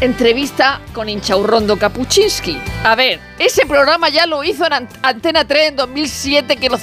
Entrevista 0.00 0.80
con 0.94 1.08
Inchaurrondo 1.08 1.76
Kapuczynski. 1.78 2.58
A 2.84 2.94
ver, 2.94 3.20
ese 3.38 3.66
programa 3.66 4.08
ya 4.08 4.26
lo 4.26 4.42
hizo 4.42 4.64
en 4.66 4.72
Ant- 4.72 4.98
Antena 5.02 5.44
3 5.46 5.68
en 5.68 5.76
2007 5.76 6.56
que 6.56 6.70
lo 6.70 6.78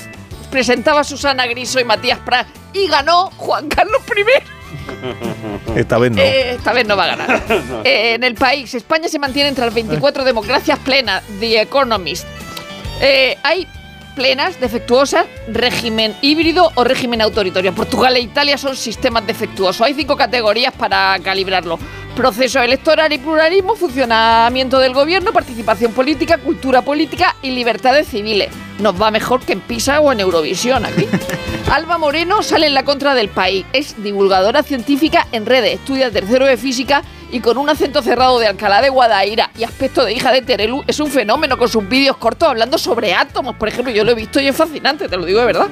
presentaba 0.51 1.03
Susana 1.03 1.47
Griso 1.47 1.79
y 1.79 1.83
Matías 1.83 2.19
Prat 2.19 2.47
y 2.73 2.87
ganó 2.87 3.31
Juan 3.37 3.67
Carlos 3.69 4.01
I. 4.15 5.75
Esta 5.79 5.97
vez 5.97 6.11
no. 6.11 6.21
Eh, 6.21 6.51
esta 6.55 6.73
vez 6.73 6.87
no 6.87 6.95
va 6.95 7.05
a 7.05 7.07
ganar. 7.15 7.41
Eh, 7.83 8.13
en 8.15 8.23
el 8.23 8.35
país, 8.35 8.73
España 8.75 9.07
se 9.09 9.17
mantiene 9.17 9.49
entre 9.49 9.65
las 9.65 9.73
24 9.73 10.23
democracias 10.23 10.77
plenas, 10.79 11.23
The 11.39 11.61
Economist. 11.61 12.25
Eh, 13.01 13.37
hay 13.43 13.67
plenas, 14.17 14.59
defectuosas, 14.59 15.27
régimen 15.47 16.15
híbrido 16.23 16.71
o 16.73 16.83
régimen 16.83 17.21
autoritario. 17.21 17.71
Portugal 17.73 18.15
e 18.17 18.19
Italia 18.19 18.57
son 18.57 18.75
sistemas 18.75 19.25
defectuosos. 19.27 19.85
Hay 19.85 19.93
cinco 19.93 20.17
categorías 20.17 20.73
para 20.73 21.15
calibrarlo. 21.23 21.77
Proceso 22.15 22.59
electoral 22.59 23.13
y 23.13 23.19
pluralismo, 23.19 23.75
funcionamiento 23.75 24.79
del 24.79 24.95
gobierno, 24.95 25.31
participación 25.31 25.93
política, 25.93 26.39
cultura 26.39 26.81
política 26.81 27.35
y 27.43 27.51
libertades 27.51 28.07
civiles. 28.07 28.49
Nos 28.79 28.99
va 28.99 29.11
mejor 29.11 29.41
que 29.41 29.53
en 29.53 29.61
PISA 29.61 29.99
o 30.01 30.11
en 30.11 30.19
Eurovisión 30.19 30.83
aquí. 30.83 31.05
Alba 31.71 31.99
Moreno 31.99 32.41
sale 32.41 32.65
en 32.65 32.73
la 32.73 32.83
contra 32.83 33.13
del 33.13 33.29
país. 33.29 33.67
Es 33.71 34.01
divulgadora 34.01 34.63
científica 34.63 35.27
en 35.31 35.45
redes, 35.45 35.75
estudia 35.75 36.09
tercero 36.09 36.47
de 36.47 36.57
física 36.57 37.03
y 37.31 37.39
con 37.39 37.57
un 37.57 37.69
acento 37.69 38.01
cerrado 38.01 38.39
de 38.39 38.47
Alcalá 38.47 38.81
de 38.81 38.89
Guadaira 38.89 39.51
y 39.57 39.63
aspecto 39.63 40.05
de 40.05 40.13
hija 40.13 40.31
de 40.31 40.41
Terelu 40.41 40.83
es 40.87 40.99
un 40.99 41.09
fenómeno 41.09 41.57
con 41.57 41.69
sus 41.69 41.87
vídeos 41.87 42.17
cortos 42.17 42.49
hablando 42.49 42.77
sobre 42.77 43.13
átomos, 43.13 43.55
por 43.55 43.67
ejemplo. 43.67 43.93
Yo 43.93 44.03
lo 44.03 44.11
he 44.11 44.15
visto 44.15 44.39
y 44.39 44.47
es 44.47 44.55
fascinante, 44.55 45.09
te 45.09 45.17
lo 45.17 45.25
digo 45.25 45.39
de 45.39 45.45
verdad. 45.45 45.67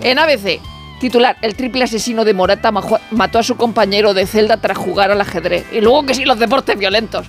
En 0.00 0.18
ABC, 0.18 0.60
Titular, 1.00 1.36
el 1.42 1.54
triple 1.54 1.84
asesino 1.84 2.24
de 2.24 2.34
Morata 2.34 2.72
mató 3.10 3.38
a 3.38 3.42
su 3.42 3.56
compañero 3.56 4.14
de 4.14 4.26
celda 4.26 4.56
tras 4.56 4.78
jugar 4.78 5.10
al 5.10 5.20
ajedrez. 5.20 5.66
Y 5.72 5.80
luego 5.80 6.06
que 6.06 6.14
sí, 6.14 6.24
los 6.24 6.38
deportes 6.38 6.78
violentos. 6.78 7.26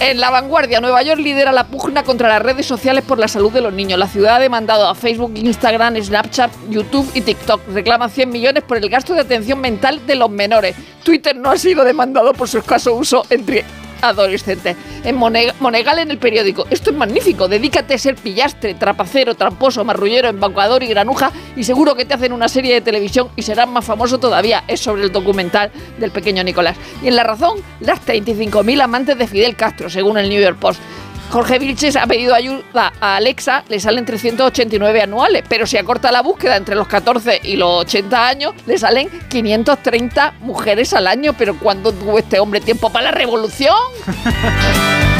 En 0.00 0.20
la 0.20 0.30
vanguardia, 0.30 0.80
Nueva 0.80 1.02
York 1.02 1.20
lidera 1.20 1.52
la 1.52 1.66
pugna 1.66 2.04
contra 2.04 2.28
las 2.28 2.40
redes 2.40 2.66
sociales 2.66 3.04
por 3.04 3.18
la 3.18 3.28
salud 3.28 3.52
de 3.52 3.60
los 3.60 3.72
niños. 3.72 3.98
La 3.98 4.08
ciudad 4.08 4.36
ha 4.36 4.38
demandado 4.38 4.88
a 4.88 4.94
Facebook, 4.94 5.32
Instagram, 5.34 6.02
Snapchat, 6.02 6.50
YouTube 6.70 7.10
y 7.14 7.20
TikTok. 7.20 7.60
Reclama 7.72 8.08
100 8.08 8.30
millones 8.30 8.62
por 8.62 8.78
el 8.78 8.88
gasto 8.88 9.12
de 9.14 9.20
atención 9.20 9.60
mental 9.60 10.06
de 10.06 10.14
los 10.14 10.30
menores. 10.30 10.76
Twitter 11.02 11.36
no 11.36 11.50
ha 11.50 11.58
sido 11.58 11.84
demandado 11.84 12.32
por 12.32 12.48
su 12.48 12.58
escaso 12.58 12.94
uso 12.94 13.26
entre 13.28 13.64
adolescentes. 14.10 14.76
En 15.04 15.16
Mone- 15.16 15.52
Monegal 15.60 15.98
en 15.98 16.10
el 16.10 16.18
periódico. 16.18 16.66
Esto 16.70 16.90
es 16.90 16.96
magnífico. 16.96 17.48
Dedícate 17.48 17.94
a 17.94 17.98
ser 17.98 18.14
pillastre, 18.16 18.74
trapacero, 18.74 19.34
tramposo, 19.34 19.84
marrullero, 19.84 20.28
embaucador 20.28 20.82
y 20.82 20.86
granuja 20.88 21.30
y 21.56 21.64
seguro 21.64 21.94
que 21.94 22.04
te 22.04 22.14
hacen 22.14 22.32
una 22.32 22.48
serie 22.48 22.74
de 22.74 22.80
televisión 22.80 23.28
y 23.36 23.42
serás 23.42 23.68
más 23.68 23.84
famoso 23.84 24.18
todavía. 24.18 24.64
Es 24.68 24.80
sobre 24.80 25.02
el 25.04 25.12
documental 25.12 25.70
del 25.98 26.10
pequeño 26.10 26.42
Nicolás. 26.44 26.76
Y 27.02 27.08
en 27.08 27.16
La 27.16 27.24
Razón, 27.24 27.58
las 27.80 28.00
35.000 28.04 28.80
amantes 28.82 29.18
de 29.18 29.26
Fidel 29.26 29.56
Castro, 29.56 29.88
según 29.90 30.18
el 30.18 30.28
New 30.28 30.40
York 30.40 30.58
Post. 30.58 30.80
Jorge 31.30 31.58
Vilches 31.58 31.96
ha 31.96 32.06
pedido 32.06 32.34
ayuda 32.34 32.92
a 33.00 33.16
Alexa, 33.16 33.64
le 33.68 33.80
salen 33.80 34.04
389 34.04 35.02
anuales, 35.02 35.44
pero 35.48 35.66
si 35.66 35.76
acorta 35.76 36.12
la 36.12 36.22
búsqueda 36.22 36.56
entre 36.56 36.76
los 36.76 36.86
14 36.86 37.40
y 37.42 37.56
los 37.56 37.82
80 37.84 38.28
años, 38.28 38.54
le 38.66 38.78
salen 38.78 39.08
530 39.28 40.34
mujeres 40.40 40.94
al 40.94 41.06
año. 41.06 41.32
Pero 41.36 41.58
¿cuándo 41.58 41.92
tuvo 41.92 42.18
este 42.18 42.38
hombre 42.38 42.60
tiempo 42.60 42.90
para 42.90 43.06
la 43.06 43.10
revolución? 43.12 43.74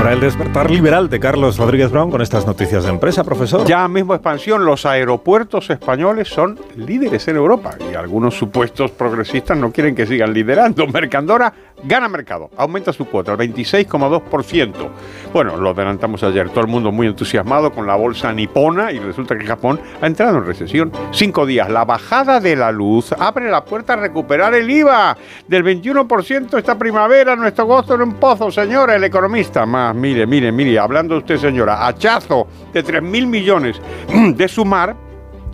Ahora 0.00 0.14
el 0.14 0.20
despertar 0.20 0.70
liberal 0.70 1.10
de 1.10 1.20
Carlos 1.20 1.58
Rodríguez 1.58 1.90
Brown 1.90 2.10
con 2.10 2.22
estas 2.22 2.46
noticias 2.46 2.84
de 2.84 2.88
empresa, 2.88 3.22
profesor. 3.22 3.66
Ya 3.66 3.86
mismo 3.86 4.14
expansión, 4.14 4.64
los 4.64 4.86
aeropuertos 4.86 5.68
españoles 5.68 6.26
son 6.26 6.58
líderes 6.74 7.28
en 7.28 7.36
Europa 7.36 7.74
y 7.92 7.94
algunos 7.94 8.34
supuestos 8.34 8.92
progresistas 8.92 9.58
no 9.58 9.70
quieren 9.70 9.94
que 9.94 10.06
sigan 10.06 10.32
liderando. 10.32 10.86
Mercandora 10.86 11.52
gana 11.84 12.08
mercado, 12.08 12.50
aumenta 12.56 12.92
su 12.92 13.06
cuota 13.06 13.32
al 13.32 13.38
26,2%. 13.38 14.72
Bueno, 15.32 15.56
lo 15.56 15.70
adelantamos 15.70 16.22
ayer, 16.22 16.50
todo 16.50 16.62
el 16.62 16.66
mundo 16.66 16.92
muy 16.92 17.06
entusiasmado 17.06 17.72
con 17.72 17.86
la 17.86 17.94
bolsa 17.94 18.32
nipona 18.32 18.92
y 18.92 18.98
resulta 18.98 19.36
que 19.36 19.46
Japón 19.46 19.80
ha 20.00 20.06
entrado 20.06 20.38
en 20.38 20.46
recesión. 20.46 20.92
Cinco 21.12 21.46
días, 21.46 21.68
la 21.70 21.84
bajada 21.84 22.40
de 22.40 22.56
la 22.56 22.72
luz 22.72 23.12
abre 23.12 23.50
la 23.50 23.64
puerta 23.64 23.94
a 23.94 23.96
recuperar 23.96 24.54
el 24.54 24.70
IVA 24.70 25.16
del 25.46 25.64
21% 25.64 26.58
esta 26.58 26.78
primavera. 26.78 27.36
Nuestro 27.36 27.66
gozo 27.66 27.94
en 27.94 28.02
un 28.02 28.14
pozo, 28.14 28.50
señora, 28.50 28.96
el 28.96 29.04
economista. 29.04 29.66
Más, 29.66 29.94
mire, 29.94 30.26
mire, 30.26 30.52
mire, 30.52 30.78
hablando 30.78 31.16
usted, 31.16 31.38
señora, 31.38 31.86
hachazo 31.86 32.46
de 32.72 32.82
3 32.82 33.02
mil 33.02 33.26
millones 33.26 33.80
de 34.34 34.48
sumar 34.48 35.09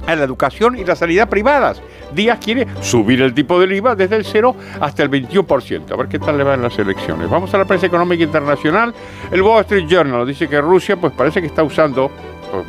a 0.06 0.14
la 0.14 0.24
educación 0.24 0.77
y 0.78 0.85
la 0.85 0.97
sanidad 0.97 1.28
privadas. 1.28 1.82
Díaz 2.14 2.39
quiere 2.43 2.66
subir 2.81 3.20
el 3.23 3.35
tipo 3.35 3.59
del 3.59 3.73
IVA 3.73 3.94
desde 3.94 4.16
el 4.16 4.24
0 4.24 4.55
hasta 4.81 5.02
el 5.02 5.10
21%. 5.10 5.93
A 5.93 5.97
ver 5.97 6.09
qué 6.09 6.18
tal 6.18 6.39
le 6.39 6.44
va 6.44 6.55
en 6.55 6.62
las 6.62 6.78
elecciones. 6.78 7.28
Vamos 7.28 7.52
a 7.55 7.59
la 7.59 7.64
prensa 7.64 7.86
económica 7.86 8.23
internacional. 8.23 8.94
El 9.31 9.43
Wall 9.43 9.62
Street 9.62 9.86
Journal 9.89 10.27
dice 10.27 10.48
que 10.48 10.60
Rusia 10.60 10.97
pues 10.97 11.12
parece 11.12 11.40
que 11.40 11.47
está 11.47 11.62
usando 11.62 12.10
pues, 12.51 12.66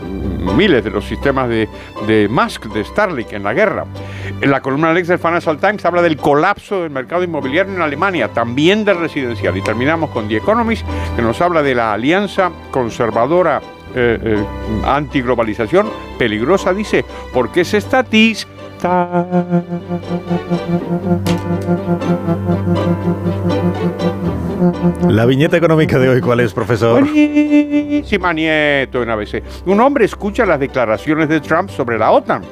miles 0.56 0.84
de 0.84 0.90
los 0.90 1.06
sistemas 1.06 1.50
de, 1.50 1.68
de 2.08 2.28
Musk, 2.28 2.66
de 2.68 2.84
Starlink 2.84 3.34
en 3.34 3.44
la 3.44 3.54
guerra. 3.54 3.86
En 4.42 4.52
la 4.52 4.62
columna 4.62 4.90
Alex 4.90 5.08
del 5.08 5.20
Financial 5.20 5.58
Times 5.58 5.86
habla 5.86 6.02
del 6.02 6.18
colapso 6.18 6.82
del 6.82 6.92
mercado 6.92 7.24
inmobiliario 7.24 7.74
en 7.74 7.82
Alemania, 7.82 8.30
también 8.30 8.86
del 8.86 9.00
residencial. 9.00 9.56
Y 9.56 9.62
terminamos 9.62 10.10
con 10.10 10.28
The 10.28 10.38
Economist, 10.38 10.86
que 11.16 11.22
nos 11.22 11.40
habla 11.42 11.62
de 11.62 11.76
la 11.76 11.94
alianza 11.94 12.52
conservadora 12.72 13.62
eh, 14.00 14.20
eh, 14.22 14.46
antiglobalización 14.86 15.90
peligrosa, 16.20 16.72
dice, 16.72 17.04
porque 17.34 17.62
es 17.62 17.74
estatista. 17.74 19.26
La 25.10 25.26
viñeta 25.26 25.58
económica 25.58 25.98
de 25.98 26.10
hoy, 26.10 26.22
¿cuál 26.22 26.42
es, 26.42 26.54
profesor? 26.54 27.04
Buenísima 27.04 28.34
nieto 28.34 29.02
en 29.02 29.10
ABC. 29.10 29.42
Un 29.66 29.82
hombre 29.82 30.06
escucha 30.06 30.46
las 30.46 30.60
declaraciones 30.60 31.28
de 31.28 31.42
Trump 31.42 31.72
sobre 31.72 31.98
la 31.98 32.12
OTAN 32.12 32.44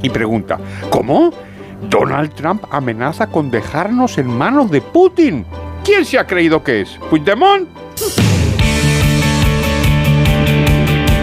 y 0.00 0.08
pregunta, 0.08 0.58
¿cómo? 0.88 1.34
Donald 1.90 2.32
Trump 2.34 2.64
amenaza 2.70 3.26
con 3.26 3.50
dejarnos 3.50 4.16
en 4.16 4.26
manos 4.26 4.70
de 4.70 4.80
Putin. 4.80 5.44
¿Quién 5.84 6.06
se 6.06 6.18
ha 6.18 6.26
creído 6.26 6.64
que 6.64 6.80
es? 6.80 6.98
¿Puigdemont? 7.10 7.68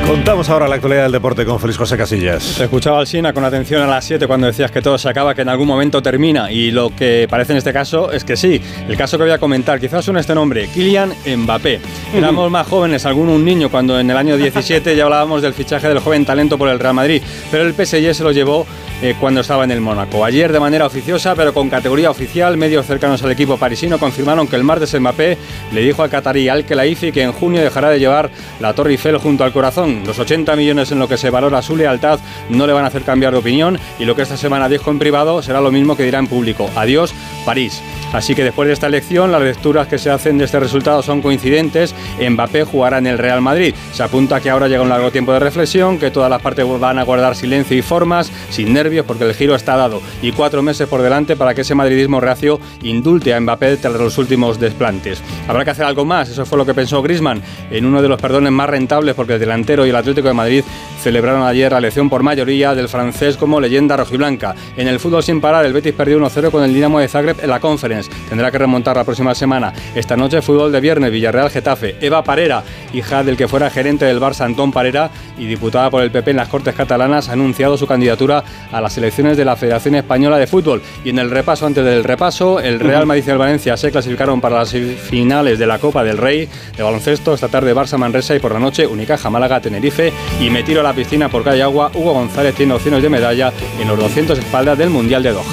Contamos 0.08 0.50
ahora 0.50 0.68
la 0.68 0.76
actualidad 0.76 1.04
del 1.04 1.14
deporte 1.14 1.46
con 1.46 1.60
Félix 1.60 1.80
José 1.80 1.98
Casillas. 1.98 2.56
Te 2.58 2.66
escuchaba 2.66 3.00
al 3.00 3.08
Sina 3.08 3.34
con 3.34 3.44
atención 3.44 3.82
a 3.82 3.88
las 3.88 4.06
7 4.06 4.28
cuando 4.28 4.46
decías 4.46 4.70
que 4.70 4.80
todo 4.80 5.00
se 5.00 5.10
acaba, 5.10 5.34
que 5.34 5.42
en 5.42 5.50
algún 5.50 5.68
momento 5.68 6.00
termina. 6.04 6.52
Y 6.52 6.70
lo 6.70 6.96
que 6.96 7.26
parece 7.28 7.54
en 7.54 7.58
este 7.58 7.74
caso 7.74 8.12
es 8.12 8.24
que 8.24 8.38
sí. 8.38 8.62
El 8.88 8.96
caso 8.98 9.18
que 9.18 9.24
voy 9.24 9.32
a 9.32 9.40
comentar, 9.40 9.80
quizás 9.80 10.06
suene 10.06 10.20
este 10.20 10.36
nombre, 10.36 10.68
Kylian 10.68 11.12
Mbappé. 11.38 11.82
Éramos 12.14 12.52
más 12.52 12.68
jóvenes, 12.68 13.04
algún 13.08 13.30
un 13.30 13.44
niño, 13.44 13.72
cuando 13.72 14.00
en 14.00 14.10
el 14.10 14.16
año 14.16 14.38
17 14.38 14.96
ya 14.96 15.06
hablábamos 15.06 15.42
del 15.42 15.56
fichaje 15.56 15.88
del 15.88 15.98
joven 15.98 16.24
talento 16.24 16.56
por 16.60 16.70
el 16.70 16.80
Real 16.80 16.94
Madrid. 16.94 17.24
Pero 17.50 17.64
el 17.64 17.74
PSG 17.74 18.14
se 18.14 18.24
lo 18.24 18.32
llevó 18.32 18.68
eh, 19.02 19.16
cuando 19.20 19.42
estaba 19.42 19.64
en 19.64 19.72
el 19.72 19.82
Mónaco. 19.82 20.24
Ayer, 20.24 20.52
de 20.52 20.60
manera 20.60 20.86
oficiosa, 20.86 21.36
pero 21.36 21.54
con 21.54 21.70
categoría 21.70 22.10
oficial, 22.10 22.58
medios 22.58 22.86
cercanos 22.86 23.22
al 23.24 23.32
equipo 23.32 23.58
parisino 23.58 24.00
confirmaron 24.00 24.48
que 24.48 24.56
el 24.56 24.64
martes 24.64 25.00
Mbappé 25.00 25.38
le 25.74 25.82
dijo 25.82 26.04
al 26.04 26.10
catarí 26.10 26.50
Al 26.50 26.66
Khelaifi 26.66 27.12
que 27.12 27.24
en 27.24 27.32
junio 27.32 27.62
dejará 27.62 27.90
de 27.90 28.00
llevar 28.00 28.30
la 28.60 28.74
Torre 28.74 28.92
Eiffel 28.92 29.18
junto 29.18 29.44
al 29.44 29.52
corazón. 29.52 30.04
Los 30.06 30.20
80 30.20 30.56
millones 30.56 30.92
en 30.92 31.00
lo 31.00 31.08
que 31.08 31.18
se 31.18 31.30
valora 31.30 31.62
su 31.62 31.76
lealtad 31.76 32.20
no 32.50 32.66
le 32.68 32.74
van 32.74 32.86
a 32.86 32.88
hacer 32.88 33.04
cambiar 33.04 33.34
de 33.34 33.40
opinión 33.40 33.80
y 34.00 34.06
lo 34.06 34.16
que 34.16 34.22
esta 34.22 34.38
semana 34.38 34.70
dijo 34.70 34.92
en 34.92 35.00
privado 35.00 35.42
será 35.42 35.62
lo 35.62 35.72
mismo 35.72 35.98
que 35.98 36.04
dirá 36.04 36.20
en 36.20 36.28
público. 36.28 36.70
Adiós, 36.76 37.14
París. 37.46 37.82
Así 38.14 38.34
que 38.34 38.44
después 38.44 38.68
de 38.68 38.74
esta 38.74 38.88
elección, 38.88 39.32
las 39.32 39.42
lecturas 39.42 39.88
que 39.88 39.98
se 39.98 40.10
hacen 40.10 40.38
de 40.38 40.46
este 40.46 40.60
resultado 40.60 41.02
son 41.02 41.22
coincidentes. 41.22 41.94
Mbappé 42.18 42.64
jugará 42.64 43.00
en 43.00 43.08
el 43.08 43.18
Real 43.18 43.42
Madrid. 43.42 43.76
Se 43.92 44.04
apunta 44.04 44.40
que 44.40 44.50
ahora 44.50 44.70
llega 44.70 44.84
un 44.84 44.90
largo 44.90 45.12
tiempo 45.12 45.34
de 45.34 45.40
reflexión, 45.40 46.00
que 46.00 46.12
todas 46.12 46.30
las 46.30 46.42
partes 46.42 46.66
van 46.80 46.98
a 46.98 47.04
guardar 47.04 47.36
silencio 47.36 47.78
y 47.78 47.82
formas, 47.82 48.32
sin 48.50 48.74
nervios, 48.74 48.85
porque 49.06 49.24
el 49.24 49.34
giro 49.34 49.56
está 49.56 49.76
dado. 49.76 50.02
Y 50.22 50.32
cuatro 50.32 50.62
meses 50.62 50.88
por 50.88 51.02
delante 51.02 51.36
para 51.36 51.54
que 51.54 51.62
ese 51.62 51.76
madridismo 51.76 52.20
reacio 52.20 52.60
indulte 52.84 53.34
a 53.34 53.40
Mbappé 53.40 53.78
tras 53.78 53.94
los 53.96 54.18
últimos 54.18 54.60
desplantes. 54.60 55.22
Habrá 55.48 55.66
que 55.66 55.72
hacer 55.72 55.86
algo 55.86 56.06
más, 56.06 56.30
eso 56.30 56.46
fue 56.46 56.58
lo 56.58 56.66
que 56.66 56.74
pensó 56.74 57.02
Griezmann 57.02 57.42
en 57.72 57.86
uno 57.86 58.02
de 58.02 58.10
los 58.10 58.22
perdones 58.22 58.52
más 58.52 58.70
rentables, 58.70 59.16
porque 59.16 59.34
el 59.34 59.40
delantero 59.40 59.86
y 59.86 59.90
el 59.90 59.96
Atlético 59.96 60.28
de 60.28 60.34
Madrid 60.34 60.64
celebraron 61.02 61.44
ayer 61.44 61.72
la 61.72 61.78
elección 61.80 62.10
por 62.10 62.24
mayoría 62.24 62.76
del 62.76 62.90
francés 62.90 63.38
como 63.38 63.60
leyenda 63.60 63.98
rojiblanca. 63.98 64.56
En 64.78 64.88
el 64.88 65.00
fútbol 65.00 65.24
sin 65.24 65.42
parar, 65.42 65.66
el 65.66 65.74
Betis 65.74 65.94
perdió 65.94 66.20
1-0 66.20 66.52
con 66.52 66.64
el 66.64 66.74
Dinamo 66.74 67.00
de 67.00 67.08
Zagreb 67.08 67.44
en 67.44 67.50
la 67.50 67.60
Conference. 67.60 68.10
Tendrá 68.30 68.52
que 68.52 68.58
remontar 68.58 68.96
la 68.96 69.04
próxima 69.04 69.36
semana. 69.36 69.74
Esta 69.94 70.16
noche, 70.16 70.42
fútbol 70.42 70.72
de 70.72 70.82
viernes, 70.82 71.12
Villarreal 71.12 71.50
Getafe. 71.50 71.96
Eva 72.02 72.24
Parera, 72.24 72.64
hija 72.94 73.24
del 73.24 73.38
que 73.38 73.48
fuera 73.48 73.70
gerente 73.70 74.06
del 74.06 74.20
Barça 74.20 74.46
Antón 74.46 74.72
Parera 74.72 75.10
y 75.38 75.46
diputada 75.46 75.90
por 75.90 76.02
el 76.02 76.12
PP 76.12 76.32
en 76.32 76.38
las 76.38 76.50
Cortes 76.50 76.76
Catalanas, 76.76 77.30
ha 77.30 77.34
anunciado 77.34 77.78
su 77.78 77.88
candidatura 77.88 78.44
a 78.76 78.82
las 78.82 78.98
elecciones 78.98 79.38
de 79.38 79.46
la 79.46 79.56
Federación 79.56 79.96
Española 79.96 80.38
de 80.38 80.48
Fútbol. 80.48 80.82
Y 81.06 81.10
en 81.10 81.20
el 81.20 81.32
repaso, 81.32 81.66
antes 81.66 81.86
del 81.86 82.04
repaso, 82.04 82.60
el 82.60 82.80
Real 82.82 83.06
Madrid 83.06 83.24
y 83.26 83.30
el 83.30 83.38
Valencia 83.38 83.78
se 83.78 83.90
clasificaron 83.90 84.42
para 84.42 84.58
las 84.58 84.72
finales 84.72 85.58
de 85.58 85.66
la 85.66 85.80
Copa 85.80 86.04
del 86.04 86.18
Rey 86.18 86.50
de 86.76 86.84
baloncesto. 86.84 87.34
Esta 87.34 87.48
tarde 87.48 87.74
Barça 87.74 87.98
Manresa 87.98 88.36
y 88.36 88.40
por 88.40 88.52
la 88.52 88.60
noche 88.60 88.86
Unicaja 88.86 89.30
Málaga 89.30 89.62
Tenerife. 89.62 90.12
Y 90.42 90.50
me 90.50 90.64
tiro 90.64 90.82
a 90.82 90.84
la 90.84 90.94
piscina 90.94 91.30
porque 91.30 91.52
hay 91.52 91.62
agua. 91.62 91.90
Hugo 91.94 92.14
González 92.14 92.54
tiene 92.54 92.74
opciones 92.74 93.02
de 93.02 93.10
medalla 93.10 93.54
en 93.80 93.88
los 93.88 93.98
200 93.98 94.38
espaldas 94.38 94.78
del 94.78 94.90
Mundial 94.90 95.24
de 95.24 95.32
Doha. 95.32 95.46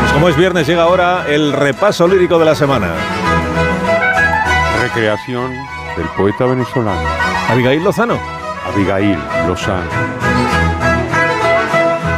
Pues 0.00 0.12
como 0.12 0.28
es 0.28 0.36
viernes, 0.36 0.66
llega 0.66 0.82
ahora 0.82 1.26
el 1.28 1.52
repaso 1.52 2.08
lírico 2.08 2.40
de 2.40 2.44
la 2.44 2.56
semana. 2.56 2.92
Recreación 4.82 5.52
del 5.96 6.06
poeta 6.16 6.44
venezolano. 6.44 7.08
Abigail 7.48 7.84
Lozano. 7.84 8.18
Abigail 8.66 9.18
Lozano. 9.46 10.45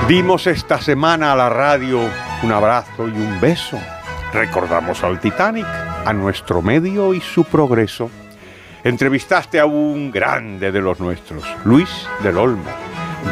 Dimos 0.08 0.46
esta 0.46 0.80
semana 0.80 1.32
a 1.32 1.36
la 1.36 1.50
radio 1.50 2.00
un 2.42 2.50
abrazo 2.50 3.06
y 3.08 3.10
un 3.10 3.38
beso. 3.42 3.78
Recordamos 4.32 5.04
al 5.04 5.20
Titanic, 5.20 5.66
a 5.66 6.14
nuestro 6.14 6.62
medio 6.62 7.12
y 7.12 7.20
su 7.20 7.44
progreso. 7.44 8.10
Entrevistaste 8.84 9.60
a 9.60 9.66
un 9.66 10.10
grande 10.10 10.72
de 10.72 10.80
los 10.80 10.98
nuestros, 10.98 11.44
Luis 11.66 12.08
del 12.22 12.38
Olmo. 12.38 12.70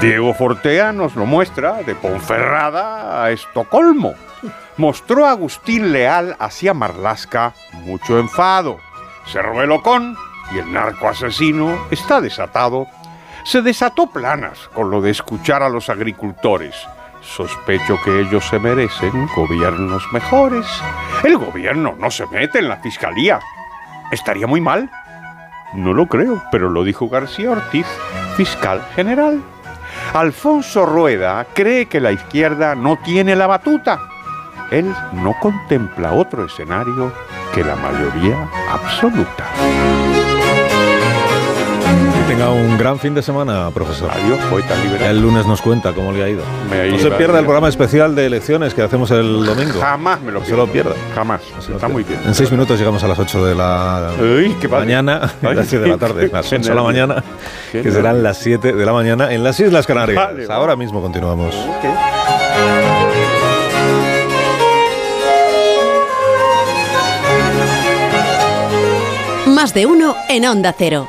Diego 0.03 0.35
Fortea 0.35 0.93
nos 0.93 1.17
lo 1.17 1.25
muestra 1.25 1.83
de 1.83 1.95
Ponferrada 1.95 3.25
a 3.25 3.31
Estocolmo. 3.31 4.13
Mostró 4.77 5.25
a 5.25 5.31
Agustín 5.31 5.93
Leal 5.93 6.37
hacia 6.39 6.75
Marlasca 6.75 7.55
mucho 7.73 8.19
enfado. 8.19 8.81
Cerruelo 9.33 9.81
con 9.81 10.15
y 10.55 10.59
el 10.59 10.71
narco 10.71 11.09
asesino 11.09 11.87
está 11.91 12.21
desatado. 12.21 12.87
Se 13.47 13.63
desató 13.63 14.09
planas 14.09 14.69
con 14.75 14.91
lo 14.91 15.01
de 15.01 15.13
escuchar 15.13 15.63
a 15.63 15.69
los 15.69 15.89
agricultores. 15.89 16.75
Sospecho 17.23 17.97
que 18.05 18.23
ellos 18.23 18.45
se 18.45 18.59
merecen 18.59 19.29
gobiernos 19.37 20.03
mejores. 20.13 20.67
El 21.23 21.39
gobierno 21.39 21.95
no 21.97 22.11
se 22.11 22.27
mete 22.27 22.59
en 22.59 22.69
la 22.69 22.79
fiscalía. 22.79 23.39
Estaría 24.11 24.49
muy 24.49 24.61
mal. 24.61 24.91
No 25.75 25.93
lo 25.93 26.07
creo, 26.07 26.43
pero 26.51 26.71
lo 26.71 26.83
dijo 26.83 27.09
García 27.09 27.53
Ortiz, 27.53 27.87
fiscal 28.37 28.85
general. 28.97 29.41
Alfonso 30.13 30.85
Rueda 30.85 31.47
cree 31.55 31.87
que 31.87 32.01
la 32.01 32.11
izquierda 32.11 32.75
no 32.75 32.97
tiene 32.97 33.37
la 33.37 33.47
batuta. 33.47 34.01
Él 34.73 34.93
no 35.13 35.37
contempla 35.41 36.15
otro 36.15 36.47
escenario 36.47 37.13
que 37.55 37.63
la 37.63 37.77
mayoría 37.77 38.51
absoluta. 38.73 40.26
Tenga 42.29 42.51
un 42.51 42.77
gran 42.77 42.99
fin 42.99 43.15
de 43.15 43.23
semana, 43.23 43.71
profesor. 43.73 44.11
Adiós, 44.11 44.39
poeta 44.51 44.75
liberal. 44.83 45.11
El 45.11 45.23
lunes 45.23 45.47
nos 45.47 45.63
cuenta 45.63 45.93
cómo 45.93 46.11
le 46.11 46.25
ha 46.25 46.29
ido. 46.29 46.43
Me 46.69 46.91
no 46.91 46.99
se 46.99 47.07
iba- 47.07 47.17
pierda 47.17 47.39
el 47.39 47.45
programa 47.45 47.69
especial 47.69 48.17
de 48.17 48.27
elecciones 48.27 48.75
que 48.75 48.83
hacemos 48.83 49.11
el 49.13 49.47
domingo. 49.47 49.81
Jamás 49.81 50.21
me 50.21 50.33
lo 50.33 50.41
No 50.41 50.45
se 50.47 50.57
lo 50.57 50.67
pierda. 50.67 50.93
Jamás. 51.15 51.41
Está 51.73 51.87
muy 51.89 52.03
bien. 52.03 52.19
En 52.27 52.35
seis 52.35 52.51
minutos 52.51 52.79
llegamos 52.79 53.03
a 53.05 53.09
las 53.09 53.19
8 53.19 53.45
de 53.47 53.55
la 53.55 54.11
Uy, 54.21 54.57
qué 54.61 54.69
padre. 54.69 54.87
mañana, 54.87 55.33
Ay, 55.43 55.55
las 55.55 55.69
7 55.69 55.85
de 55.85 55.91
la 55.91 55.99
tarde, 55.99 56.29
las 56.33 56.53
8 56.53 56.69
de 56.69 56.75
la 56.75 56.83
mañana, 56.83 57.25
Qué 57.71 57.83
que 57.83 57.93
serán 57.93 58.23
las 58.25 58.39
7 58.39 58.73
de 58.73 58.85
la 58.87 58.93
mañana 58.93 59.33
en 59.33 59.45
las 59.45 59.59
Islas 59.61 59.87
Canarias. 59.87 60.17
Vale, 60.17 60.47
vale. 60.47 60.53
Ahora 60.61 60.75
mismo 60.75 61.01
continuamos. 61.01 61.55
Más 69.47 69.73
de 69.73 69.87
uno 69.87 70.15
en 70.29 70.45
Onda 70.47 70.75
Cero. 70.77 71.09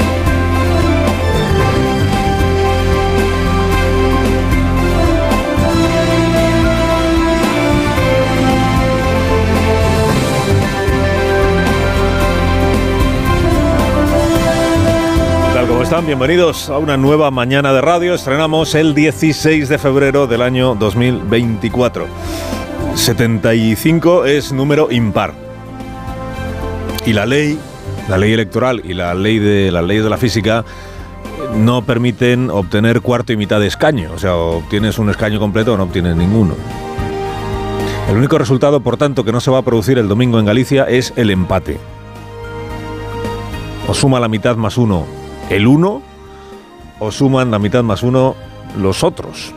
Bienvenidos 15.99 16.69
a 16.69 16.77
una 16.77 16.95
nueva 16.95 17.31
mañana 17.31 17.73
de 17.73 17.81
radio. 17.81 18.13
Estrenamos 18.13 18.75
el 18.75 18.95
16 18.95 19.67
de 19.67 19.77
febrero 19.77 20.25
del 20.25 20.41
año 20.41 20.73
2024. 20.73 22.07
75 22.95 24.25
es 24.25 24.53
número 24.53 24.89
impar. 24.89 25.33
Y 27.05 27.11
la 27.11 27.25
ley, 27.25 27.59
la 28.07 28.17
ley 28.17 28.31
electoral 28.31 28.81
y 28.85 28.93
la 28.93 29.13
ley 29.13 29.37
de 29.37 29.69
la 29.69 29.81
ley 29.81 29.97
de 29.97 30.09
la 30.09 30.17
física 30.17 30.63
no 31.57 31.81
permiten 31.81 32.49
obtener 32.49 33.01
cuarto 33.01 33.33
y 33.33 33.37
mitad 33.37 33.59
de 33.59 33.67
escaño. 33.67 34.11
O 34.15 34.17
sea, 34.17 34.35
obtienes 34.35 34.97
un 34.97 35.09
escaño 35.09 35.39
completo 35.39 35.73
o 35.73 35.77
no 35.77 35.83
obtienes 35.83 36.15
ninguno. 36.15 36.55
El 38.09 38.15
único 38.15 38.37
resultado, 38.37 38.79
por 38.79 38.95
tanto, 38.95 39.25
que 39.25 39.33
no 39.33 39.41
se 39.41 39.51
va 39.51 39.57
a 39.57 39.63
producir 39.63 39.97
el 39.97 40.07
domingo 40.07 40.39
en 40.39 40.45
Galicia 40.45 40.85
es 40.85 41.11
el 41.17 41.29
empate. 41.29 41.77
O 43.89 43.93
suma 43.93 44.21
la 44.21 44.29
mitad 44.29 44.55
más 44.55 44.77
uno 44.77 45.20
el 45.51 45.67
uno, 45.67 46.01
o 46.99 47.11
suman 47.11 47.51
la 47.51 47.59
mitad 47.59 47.83
más 47.83 48.03
uno 48.03 48.35
los 48.77 49.03
otros. 49.03 49.53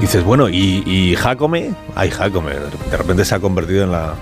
Dices, 0.00 0.22
bueno, 0.22 0.48
¿y, 0.48 1.16
Jacome? 1.16 1.72
Ay, 1.94 2.10
Jacome, 2.10 2.52
de 2.52 2.96
repente 2.96 3.24
se 3.24 3.34
ha 3.34 3.40
convertido 3.40 3.84
en 3.84 3.92
la, 3.92 4.14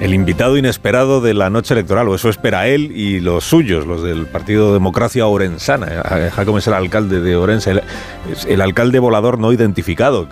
el 0.00 0.14
invitado 0.14 0.56
inesperado 0.56 1.20
de 1.20 1.34
la 1.34 1.50
noche 1.50 1.74
electoral, 1.74 2.08
o 2.08 2.14
eso 2.14 2.28
espera 2.28 2.68
él 2.68 2.92
y 2.94 3.20
los 3.20 3.44
suyos, 3.44 3.86
los 3.86 4.02
del 4.02 4.26
Partido 4.26 4.72
Democracia 4.72 5.26
Orensana. 5.26 6.02
Eh, 6.10 6.30
Jacome 6.30 6.60
es 6.60 6.66
el 6.68 6.74
alcalde 6.74 7.20
de 7.20 7.36
Orense, 7.36 7.80
el, 8.46 8.60
alcalde 8.60 8.98
volador 8.98 9.38
no 9.38 9.52
identificado, 9.52 10.28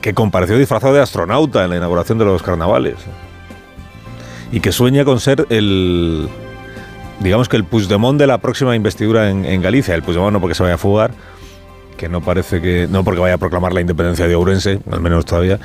que 0.00 0.14
compareció 0.14 0.58
disfrazado 0.58 0.94
de 0.94 1.00
astronauta 1.00 1.64
en 1.64 1.70
la 1.70 1.76
inauguración 1.76 2.18
de 2.18 2.24
los 2.24 2.42
carnavales. 2.42 2.96
Y 4.50 4.60
que 4.60 4.72
sueña 4.72 5.04
con 5.04 5.20
ser 5.20 5.46
el, 5.50 6.28
digamos 7.20 7.48
que 7.48 7.56
el 7.56 7.64
Puigdemont 7.64 8.18
de 8.18 8.26
la 8.26 8.38
próxima 8.38 8.76
investidura 8.76 9.30
en, 9.30 9.62
Galicia. 9.62 9.94
El 9.94 10.02
Puigdemont 10.02 10.32
no 10.32 10.40
porque 10.40 10.54
se 10.54 10.62
vaya 10.62 10.76
a 10.76 10.78
fugar, 10.78 11.12
que 11.96 12.08
no 12.08 12.20
parece 12.20 12.60
que. 12.60 12.86
no 12.88 13.04
porque 13.04 13.20
vaya 13.20 13.34
a 13.34 13.38
proclamar 13.38 13.72
la 13.72 13.80
independencia 13.80 14.26
de 14.28 14.34
Ourense, 14.34 14.80
al 14.90 15.00
menos 15.00 15.24
todavía. 15.24 15.58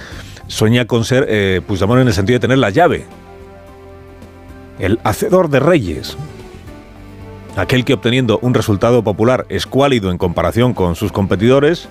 Sueña 0.48 0.86
con 0.86 1.06
ser 1.06 1.26
eh, 1.30 1.62
Puigdemont 1.66 2.02
en 2.02 2.08
el 2.08 2.14
sentido 2.14 2.38
de 2.38 2.42
tener 2.42 2.58
la 2.58 2.70
llave. 2.70 3.06
El 4.80 5.00
hacedor 5.04 5.50
de 5.50 5.60
reyes. 5.60 6.18
Aquel 7.56 7.86
que 7.86 7.94
obteniendo 7.94 8.40
un 8.42 8.56
resultado 8.56 9.04
popular 9.04 9.46
escuálido 9.50 10.10
en 10.10 10.18
comparación 10.18 10.74
con 10.74 10.96
sus 10.96 11.12
competidores, 11.12 11.88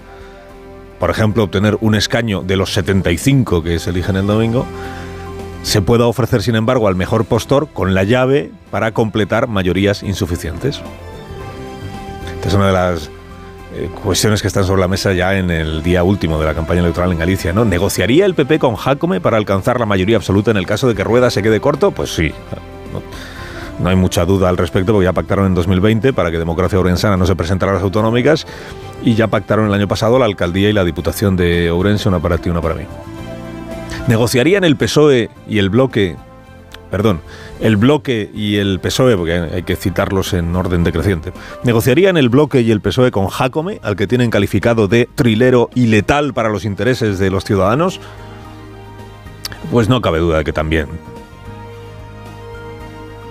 por 0.99 1.09
ejemplo, 1.11 1.45
obtener 1.45 1.79
un 1.81 1.95
escaño 1.95 2.43
de 2.43 2.57
los 2.57 2.73
75 2.73 3.63
que 3.63 3.79
se 3.79 3.91
eligen 3.91 4.17
el 4.17 4.27
domingo, 4.27 4.67
se 5.63 5.81
pueda 5.83 6.07
ofrecer, 6.07 6.43
sin 6.43 6.57
embargo, 6.57 6.89
al 6.89 6.97
mejor 6.97 7.25
postor 7.25 7.69
con 7.69 7.95
la 7.95 8.05
llave 8.05 8.51
para 8.71 8.93
completar 8.93 9.49
mayorías 9.49 10.03
insuficientes. 10.03 10.81
Esta 12.37 12.49
es 12.49 12.55
una 12.55 12.67
de 12.67 12.73
las 12.73 13.11
eh, 13.75 13.89
cuestiones 14.03 14.43
que 14.43 14.49
están 14.49 14.65
sobre 14.65 14.81
la 14.81 14.89
mesa 14.89 15.13
ya 15.13 15.39
en 15.39 15.51
el 15.51 15.83
día 15.83 16.03
último 16.03 16.39
de 16.39 16.45
la 16.45 16.55
campaña 16.55 16.81
electoral 16.81 17.13
en 17.13 17.19
Galicia. 17.19 17.53
¿Negociaría 17.53 18.27
el 18.27 18.35
PP 18.35 18.59
con 18.59 18.75
Jacome 18.75 19.21
para 19.21 19.37
alcanzar 19.37 19.79
la 19.81 19.87
mayoría 19.87 20.17
absoluta 20.17 20.51
en 20.51 20.57
el 20.57 20.67
caso 20.67 20.89
de 20.89 20.95
que 20.95 21.05
Rueda 21.05 21.31
se 21.31 21.43
quede 21.43 21.61
corto? 21.61 21.93
Pues 21.93 22.15
sí. 22.15 22.33
No, 23.81 23.89
hay 23.89 23.97
mucha 23.97 24.25
duda 24.25 24.49
al 24.49 24.59
respecto, 24.59 24.93
porque 24.93 25.05
ya 25.05 25.13
pactaron 25.13 25.47
en 25.47 25.55
2020 25.55 26.13
para 26.13 26.31
que 26.31 26.39
Democracia 26.39 26.79
Orensana 26.79 27.17
no 27.17 27.27
se 27.27 27.35
presentara 27.35 27.73
a 27.73 27.77
las 27.77 27.83
autonómicas 27.83 28.47
y 29.03 29.15
ya 29.15 29.29
pactaron 29.29 29.67
el 29.67 29.75
año 29.75 29.89
pasado 29.89 30.19
la 30.19 30.27
alcaldía 30.27 30.69
y 30.69 30.73
la 30.73 30.85
diputación 30.85 31.37
de 31.37 31.71
Ourense, 31.71 32.09
una 32.09 32.21
para 32.21 32.39
ti, 32.39 32.51
una 32.51 32.61
para 32.61 32.75
mí. 32.75 32.85
¿Negociarían 34.09 34.65
el 34.65 34.77
PSOE 34.77 35.31
y 35.49 35.59
el 35.59 35.71
bloque, 35.71 36.17
perdón, 36.91 37.21
el 37.61 37.77
bloque 37.77 38.31
y 38.35 38.57
el 38.57 38.81
PSOE, 38.81 39.17
porque 39.17 39.35
hay 39.35 39.63
que 39.63 39.77
citarlos 39.77 40.33
en 40.33 40.55
orden 40.57 40.83
decreciente, 40.83 41.33
¿negociarían 41.63 42.17
el 42.17 42.29
bloque 42.29 42.63
y 42.63 42.73
el 42.73 42.81
PSOE 42.81 43.13
con 43.13 43.29
Jacome, 43.29 43.79
al 43.83 43.95
que 43.95 44.09
tienen 44.09 44.31
calificado 44.31 44.89
de 44.89 45.09
trilero 45.15 45.71
y 45.75 45.87
letal 45.87 46.35
para 46.35 46.49
los 46.49 46.65
intereses 46.65 47.21
de 47.21 47.31
los 47.31 47.45
ciudadanos? 47.45 48.01
Pues 49.71 49.89
no 49.89 50.01
cabe 50.03 50.19
duda 50.19 50.39
de 50.39 50.45
que 50.45 50.53
también. 50.53 50.89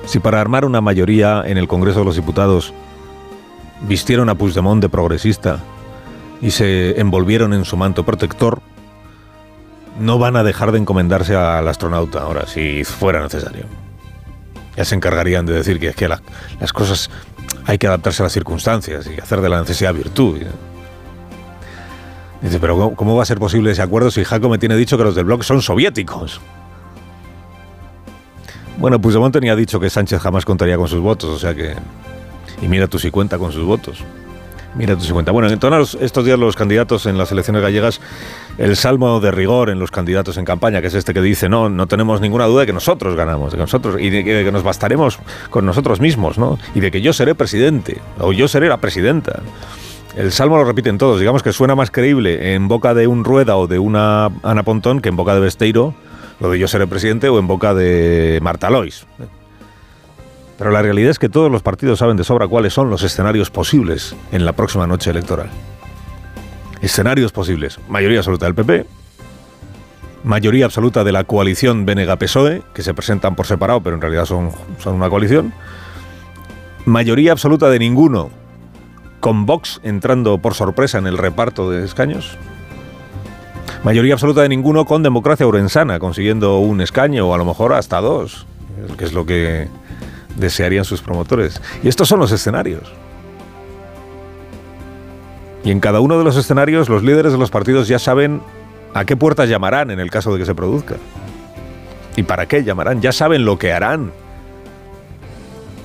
Si 0.06 0.20
para 0.20 0.40
armar 0.40 0.66
una 0.66 0.82
mayoría 0.82 1.44
en 1.46 1.58
el 1.58 1.68
Congreso 1.68 2.00
de 2.00 2.06
los 2.06 2.16
Diputados 2.16 2.74
vistieron 3.88 4.30
a 4.30 4.36
Puigdemont 4.36 4.82
de 4.82 4.90
progresista 4.90 5.60
y 6.42 6.52
se 6.52 7.00
envolvieron 7.00 7.54
en 7.54 7.66
su 7.66 7.78
manto 7.78 8.04
protector, 8.04 8.62
no 10.00 10.18
van 10.20 10.36
a 10.36 10.44
dejar 10.44 10.72
de 10.72 10.80
encomendarse 10.80 11.36
al 11.36 11.68
astronauta 11.68 12.22
ahora, 12.22 12.48
si 12.48 12.84
fuera 12.84 13.22
necesario. 13.22 13.66
Ya 14.76 14.86
se 14.86 14.96
encargarían 14.96 15.46
de 15.46 15.54
decir 15.54 15.80
que 15.80 15.90
es 15.90 15.96
que 15.96 16.08
la- 16.08 16.22
las 16.60 16.72
cosas 16.74 17.10
hay 17.66 17.78
que 17.78 17.88
adaptarse 17.88 18.24
a 18.24 18.26
las 18.26 18.34
circunstancias 18.34 19.08
y 19.08 19.20
hacer 19.20 19.42
de 19.42 19.50
la 19.50 19.60
necesidad 19.60 19.94
virtud. 19.94 20.42
Dice, 22.42 22.60
pero 22.60 22.94
¿cómo, 22.96 23.16
va 23.16 23.22
a 23.24 23.26
ser 23.26 23.38
posible 23.38 23.72
ese 23.72 23.82
acuerdo 23.84 24.10
si 24.10 24.24
Jaco 24.24 24.50
me 24.50 24.58
tiene 24.58 24.76
dicho 24.76 24.98
que 24.98 25.04
los 25.04 25.14
del 25.14 25.26
bloque 25.26 25.44
son 25.44 25.62
soviéticos? 25.62 26.42
Bueno, 28.80 29.00
Puigdemont 29.00 29.32
tenía 29.34 29.56
dicho 29.56 29.80
que 29.80 29.90
Sánchez 29.92 30.22
jamás 30.22 30.44
contaría 30.44 30.76
con 30.78 30.88
sus 30.88 31.02
votos, 31.02 31.30
o 31.30 31.38
sea 31.38 31.54
que... 31.54 31.76
Y 32.62 32.68
mira 32.68 32.88
tú 32.88 32.98
si 32.98 33.12
cuenta 33.12 33.38
con 33.38 33.52
sus 33.52 33.64
votos. 33.64 34.00
Mira 34.76 34.96
tú 34.96 35.02
si 35.04 35.12
cuenta. 35.12 35.32
Bueno, 35.32 35.50
en 35.50 35.60
todos 35.60 35.96
estos 36.02 36.26
días 36.26 36.40
los 36.40 36.56
candidatos 36.56 37.06
en 37.06 37.18
las 37.18 37.32
elecciones 37.32 37.62
gallegas, 37.62 38.02
el 38.62 38.76
salmo 38.76 39.20
de 39.20 39.32
rigor 39.32 39.72
en 39.72 39.80
los 39.80 39.90
candidatos 39.90 40.38
en 40.38 40.46
campaña, 40.46 40.82
que 40.82 40.88
es 40.88 40.94
este 40.94 41.16
que 41.16 41.22
dice, 41.22 41.50
no, 41.50 41.68
no 41.68 41.88
tenemos 41.88 42.22
ninguna 42.22 42.46
duda 42.46 42.62
de 42.62 42.68
que 42.68 42.74
nosotros 42.74 43.16
ganamos, 43.16 43.52
de 43.52 43.58
que 43.58 43.64
nosotros, 43.64 43.96
y 44.00 44.12
de 44.12 44.24
que, 44.24 44.52
nos 44.52 44.62
bastaremos 44.62 45.18
con 45.50 45.66
nosotros 45.66 46.00
mismos, 46.00 46.38
¿no? 46.38 46.60
Y 46.76 46.80
de 46.80 46.92
que 46.92 47.02
yo 47.02 47.12
seré 47.12 47.34
presidente, 47.34 48.00
o 48.20 48.34
yo 48.34 48.48
seré 48.48 48.70
la 48.70 48.78
presidenta. 48.78 49.42
El 50.16 50.32
salmo 50.32 50.58
lo 50.58 50.64
repiten 50.64 51.00
todos, 51.00 51.20
digamos 51.20 51.42
que 51.42 51.54
suena 51.54 51.74
más 51.74 51.90
creíble 51.90 52.54
en 52.54 52.68
boca 52.68 52.94
de 52.94 53.08
un 53.08 53.24
Rueda 53.24 53.58
o 53.58 53.66
de 53.66 53.80
una 53.80 54.30
Ana 54.44 54.62
Pontón 54.62 55.02
que 55.02 55.10
en 55.10 55.16
boca 55.16 55.34
de 55.34 55.40
Besteiro, 55.40 55.96
lo 56.40 56.52
de 56.52 56.60
yo 56.60 56.68
seré 56.68 56.86
presidente, 56.86 57.30
o 57.30 57.40
en 57.40 57.48
boca 57.48 57.74
de 57.74 58.38
Marta 58.44 58.70
Lois. 58.70 59.08
Pero 60.60 60.70
la 60.70 60.84
realidad 60.84 61.10
es 61.10 61.18
que 61.18 61.30
todos 61.30 61.52
los 61.52 61.64
partidos 61.64 61.98
saben 61.98 62.16
de 62.16 62.24
sobra 62.24 62.48
cuáles 62.48 62.74
son 62.74 62.92
los 62.92 63.02
escenarios 63.02 63.50
posibles 63.50 64.16
en 64.32 64.46
la 64.46 64.54
próxima 64.54 64.86
noche 64.86 65.10
electoral. 65.10 65.50
Escenarios 66.82 67.32
posibles. 67.32 67.80
Mayoría 67.88 68.20
absoluta 68.20 68.46
del 68.46 68.56
PP, 68.56 68.86
mayoría 70.24 70.66
absoluta 70.66 71.04
de 71.04 71.12
la 71.12 71.24
coalición 71.24 71.86
Benega-PSOE, 71.86 72.58
E, 72.58 72.62
que 72.74 72.84
se 72.84 72.94
presentan 72.94 73.36
por 73.36 73.46
separado, 73.46 73.82
pero 73.82 73.96
en 73.96 74.02
realidad 74.02 74.26
son, 74.26 74.52
son 74.80 74.96
una 74.96 75.10
coalición. 75.10 75.54
Mayoría 76.86 77.32
absoluta 77.32 77.70
de 77.70 77.80
ninguno 77.80 78.30
con 79.20 79.46
Vox 79.46 79.80
entrando 79.84 80.40
por 80.40 80.56
sorpresa 80.56 80.98
en 80.98 81.08
el 81.08 81.18
reparto 81.18 81.70
de 81.70 81.86
escaños. 81.86 82.38
Mayoría 83.84 84.14
absoluta 84.14 84.42
de 84.42 84.50
ninguno 84.50 84.86
con 84.86 85.04
democracia 85.04 85.48
urensana, 85.48 86.00
consiguiendo 86.00 86.58
un 86.60 86.82
escaño 86.82 87.28
o 87.28 87.34
a 87.34 87.38
lo 87.38 87.46
mejor 87.46 87.74
hasta 87.74 88.02
dos, 88.02 88.46
que 88.98 89.06
es 89.06 89.14
lo 89.14 89.26
que 89.26 89.68
desearían 90.36 90.86
sus 90.86 91.02
promotores. 91.02 91.62
Y 91.84 91.88
estos 91.88 92.08
son 92.08 92.20
los 92.20 92.32
escenarios. 92.32 92.92
Y 95.64 95.72
en 95.72 95.80
cada 95.80 96.00
uno 96.00 96.18
de 96.18 96.24
los 96.24 96.38
escenarios 96.38 96.90
los 96.90 97.04
líderes 97.04 97.32
de 97.32 97.38
los 97.38 97.52
partidos 97.52 97.88
ya 97.88 98.00
saben 98.00 98.42
a 98.94 99.06
qué 99.06 99.16
puertas 99.16 99.48
llamarán 99.48 99.92
en 99.92 100.00
el 100.00 100.10
caso 100.10 100.34
de 100.34 100.40
que 100.40 100.46
se 100.46 100.56
produzca. 100.56 100.96
¿Y 102.16 102.24
para 102.24 102.48
qué 102.48 102.64
llamarán? 102.64 103.02
Ya 103.02 103.12
saben 103.12 103.46
lo 103.46 103.58
que 103.58 103.72
harán 103.72 104.12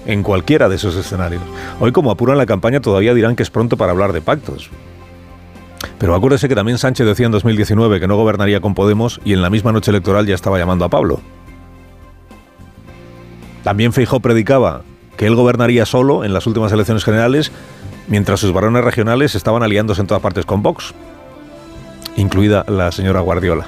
en 0.07 0.23
cualquiera 0.23 0.69
de 0.69 0.77
esos 0.77 0.97
escenarios. 0.97 1.43
Hoy 1.81 1.93
como 1.93 2.11
apuran 2.11 2.39
la 2.39 2.47
campaña 2.47 2.81
todavía 2.81 3.15
dirán 3.15 3.37
que 3.37 3.43
es 3.43 3.51
pronto 3.51 3.77
para 3.77 3.93
hablar 3.93 4.13
de 4.13 4.21
pactos. 4.21 4.71
Pero 5.99 6.15
acuérdese 6.15 6.49
que 6.49 6.55
también 6.55 6.79
Sánchez 6.79 7.07
decía 7.07 7.27
en 7.27 7.33
2019 7.33 8.01
que 8.01 8.07
no 8.07 8.17
gobernaría 8.17 8.61
con 8.61 8.75
Podemos 8.75 9.21
y 9.25 9.33
en 9.33 9.43
la 9.43 9.51
misma 9.51 9.73
noche 9.73 9.91
electoral 9.91 10.27
ya 10.27 10.35
estaba 10.35 10.59
llamando 10.59 10.85
a 10.85 10.89
Pablo. 10.89 11.21
También 13.63 13.93
Feijó 13.93 14.21
predicaba 14.21 14.83
que 15.17 15.27
él 15.27 15.35
gobernaría 15.35 15.87
solo 15.87 16.25
en 16.25 16.33
las 16.33 16.47
últimas 16.47 16.71
elecciones 16.73 17.05
generales 17.05 17.51
mientras 18.09 18.41
sus 18.41 18.53
varones 18.53 18.85
regionales 18.85 19.35
estaban 19.35 19.63
aliándose 19.63 20.01
en 20.01 20.07
todas 20.07 20.23
partes 20.23 20.45
con 20.45 20.63
Vox, 20.63 20.95
incluida 22.17 22.65
la 22.69 22.93
señora 22.93 23.21
Guardiola 23.21 23.67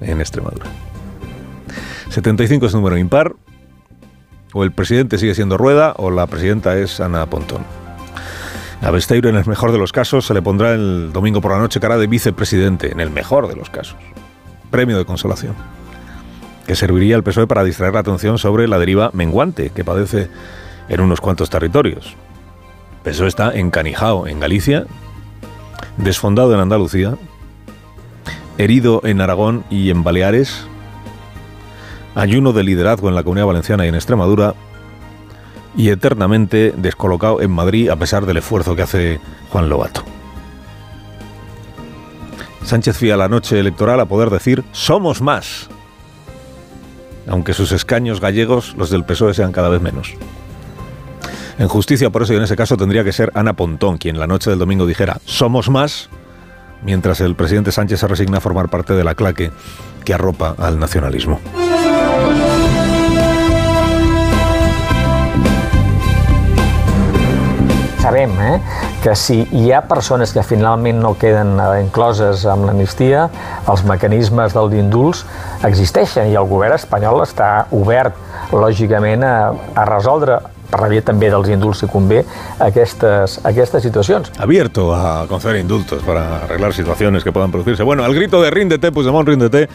en 0.00 0.20
Extremadura. 0.20 0.66
75 2.10 2.66
es 2.66 2.74
número 2.74 2.96
impar, 2.96 3.34
o 4.52 4.62
el 4.62 4.72
presidente 4.72 5.18
sigue 5.18 5.34
siendo 5.34 5.56
Rueda 5.56 5.94
o 5.96 6.10
la 6.10 6.26
presidenta 6.26 6.78
es 6.78 7.00
Ana 7.00 7.26
Pontón. 7.26 7.64
A 8.80 8.90
Besteiro, 8.90 9.28
en 9.28 9.36
el 9.36 9.46
mejor 9.46 9.72
de 9.72 9.78
los 9.78 9.92
casos, 9.92 10.26
se 10.26 10.34
le 10.34 10.42
pondrá 10.42 10.72
el 10.74 11.10
domingo 11.12 11.40
por 11.40 11.52
la 11.52 11.58
noche 11.58 11.80
cara 11.80 11.96
de 11.96 12.06
vicepresidente, 12.06 12.92
en 12.92 13.00
el 13.00 13.10
mejor 13.10 13.48
de 13.48 13.56
los 13.56 13.70
casos. 13.70 13.96
Premio 14.70 14.98
de 14.98 15.06
consolación. 15.06 15.54
Que 16.66 16.76
serviría 16.76 17.16
al 17.16 17.22
PSOE 17.22 17.46
para 17.46 17.64
distraer 17.64 17.94
la 17.94 18.00
atención 18.00 18.38
sobre 18.38 18.68
la 18.68 18.78
deriva 18.78 19.10
menguante 19.14 19.70
que 19.70 19.84
padece 19.84 20.28
en 20.88 21.00
unos 21.00 21.20
cuantos 21.20 21.48
territorios. 21.50 22.14
PSOE 23.04 23.28
está 23.28 23.52
encanijado 23.54 24.26
en 24.26 24.40
Galicia, 24.40 24.86
desfondado 25.98 26.54
en 26.54 26.60
Andalucía, 26.60 27.16
herido 28.56 29.02
en 29.04 29.20
Aragón 29.20 29.62
y 29.68 29.90
en 29.90 30.02
Baleares, 30.02 30.66
ayuno 32.14 32.54
de 32.54 32.64
liderazgo 32.64 33.10
en 33.10 33.14
la 33.14 33.22
Comunidad 33.22 33.46
Valenciana 33.46 33.84
y 33.84 33.88
en 33.88 33.94
Extremadura, 33.94 34.54
y 35.76 35.90
eternamente 35.90 36.72
descolocado 36.76 37.42
en 37.42 37.50
Madrid 37.50 37.90
a 37.90 37.96
pesar 37.96 38.24
del 38.24 38.38
esfuerzo 38.38 38.74
que 38.74 38.82
hace 38.82 39.20
Juan 39.50 39.68
Lobato. 39.68 40.02
Sánchez 42.64 42.96
fía 42.96 43.18
la 43.18 43.28
noche 43.28 43.60
electoral 43.60 44.00
a 44.00 44.06
poder 44.06 44.30
decir 44.30 44.64
somos 44.72 45.20
más, 45.20 45.68
aunque 47.28 47.52
sus 47.52 47.72
escaños 47.72 48.20
gallegos, 48.20 48.74
los 48.78 48.88
del 48.88 49.04
PSOE, 49.04 49.34
sean 49.34 49.52
cada 49.52 49.68
vez 49.68 49.82
menos. 49.82 50.14
En 51.58 51.68
justicia, 51.68 52.10
por 52.10 52.22
eso, 52.22 52.32
y 52.32 52.36
en 52.36 52.42
ese 52.42 52.56
caso 52.56 52.76
tendría 52.76 53.04
que 53.04 53.12
ser 53.12 53.30
Ana 53.34 53.52
Pontón 53.54 53.98
quien 53.98 54.18
la 54.18 54.26
noche 54.26 54.50
del 54.50 54.58
domingo 54.58 54.86
dijera 54.86 55.18
somos 55.24 55.70
más, 55.70 56.08
mientras 56.82 57.20
el 57.20 57.36
presidente 57.36 57.72
Sánchez 57.72 58.00
se 58.00 58.08
resigna 58.08 58.38
a 58.38 58.40
formar 58.40 58.68
parte 58.68 58.94
de 58.94 59.04
la 59.04 59.14
claque 59.14 59.52
que 60.04 60.14
arropa 60.14 60.54
al 60.58 60.78
nacionalismo. 60.78 61.40
sabem 68.04 68.30
eh, 68.38 68.60
que 69.02 69.14
si 69.16 69.48
hi 69.50 69.70
ha 69.72 69.80
persones 69.88 70.34
que 70.36 70.42
finalment 70.44 71.00
no 71.00 71.14
queden 71.16 71.56
eh, 71.56 71.80
incloses 71.80 72.44
amb 72.44 72.68
l'amnistia, 72.68 73.30
els 73.72 73.82
mecanismes 73.88 74.52
dels 74.52 74.76
indults 74.76 75.24
existeixen 75.64 76.28
i 76.28 76.36
el 76.36 76.44
govern 76.50 76.76
espanyol 76.76 77.22
està 77.24 77.64
obert, 77.72 78.18
lògicament, 78.52 79.24
a, 79.24 79.54
a 79.74 79.86
resoldre 79.88 80.36
per 80.70 80.80
la 80.80 80.88
via 80.88 81.02
també 81.04 81.30
dels 81.30 81.48
indults 81.52 81.84
si 81.84 81.88
convé 81.90 82.24
aquestes, 82.58 83.40
aquestes 83.44 83.82
situacions. 83.82 84.32
Abierto 84.38 84.94
a 84.94 85.26
conceder 85.28 85.60
indultos 85.60 86.02
para 86.02 86.44
arreglar 86.44 86.72
situaciones 86.72 87.24
que 87.24 87.32
puedan 87.32 87.50
producirse. 87.50 87.82
Bueno, 87.82 88.04
al 88.04 88.14
grito 88.14 88.42
de 88.42 88.50
ríndete, 88.50 88.92
Puigdemont, 88.92 89.28
ríndete, 89.28 89.68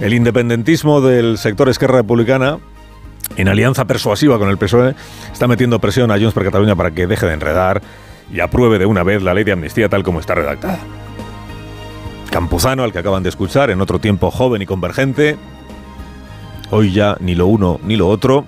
el 0.00 0.14
independentismo 0.14 1.00
del 1.00 1.38
sector 1.38 1.68
Esquerra 1.68 1.96
Republicana 1.98 2.58
en 3.36 3.48
alianza 3.48 3.84
persuasiva 3.84 4.38
con 4.38 4.48
el 4.48 4.58
PSOE, 4.58 4.94
está 5.32 5.48
metiendo 5.48 5.78
presión 5.78 6.10
a 6.10 6.18
Junts 6.18 6.34
per 6.34 6.44
Catalunya 6.44 6.76
para 6.76 6.90
que 6.90 7.06
deje 7.06 7.26
de 7.26 7.32
enredar 7.32 7.82
y 8.32 8.40
apruebe 8.40 8.78
de 8.78 8.86
una 8.86 9.02
vez 9.02 9.22
la 9.22 9.34
ley 9.34 9.44
de 9.44 9.52
amnistía 9.52 9.88
tal 9.88 10.02
como 10.02 10.20
está 10.20 10.34
redactada. 10.34 10.78
Campuzano, 12.30 12.82
al 12.82 12.92
que 12.92 12.98
acaban 12.98 13.22
de 13.22 13.28
escuchar, 13.28 13.70
en 13.70 13.80
otro 13.80 13.98
tiempo 13.98 14.30
joven 14.30 14.62
y 14.62 14.66
convergente, 14.66 15.36
hoy 16.70 16.92
ya 16.92 17.16
ni 17.20 17.34
lo 17.34 17.46
uno 17.46 17.80
ni 17.84 17.96
lo 17.96 18.08
otro, 18.08 18.44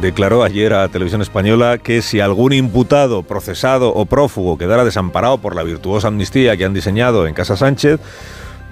declaró 0.00 0.44
ayer 0.44 0.74
a 0.74 0.88
Televisión 0.88 1.22
Española 1.22 1.78
que 1.78 2.02
si 2.02 2.20
algún 2.20 2.52
imputado, 2.52 3.22
procesado 3.22 3.92
o 3.92 4.06
prófugo 4.06 4.58
quedara 4.58 4.84
desamparado 4.84 5.38
por 5.38 5.56
la 5.56 5.62
virtuosa 5.62 6.08
amnistía 6.08 6.56
que 6.56 6.64
han 6.64 6.74
diseñado 6.74 7.26
en 7.26 7.34
Casa 7.34 7.56
Sánchez, 7.56 8.00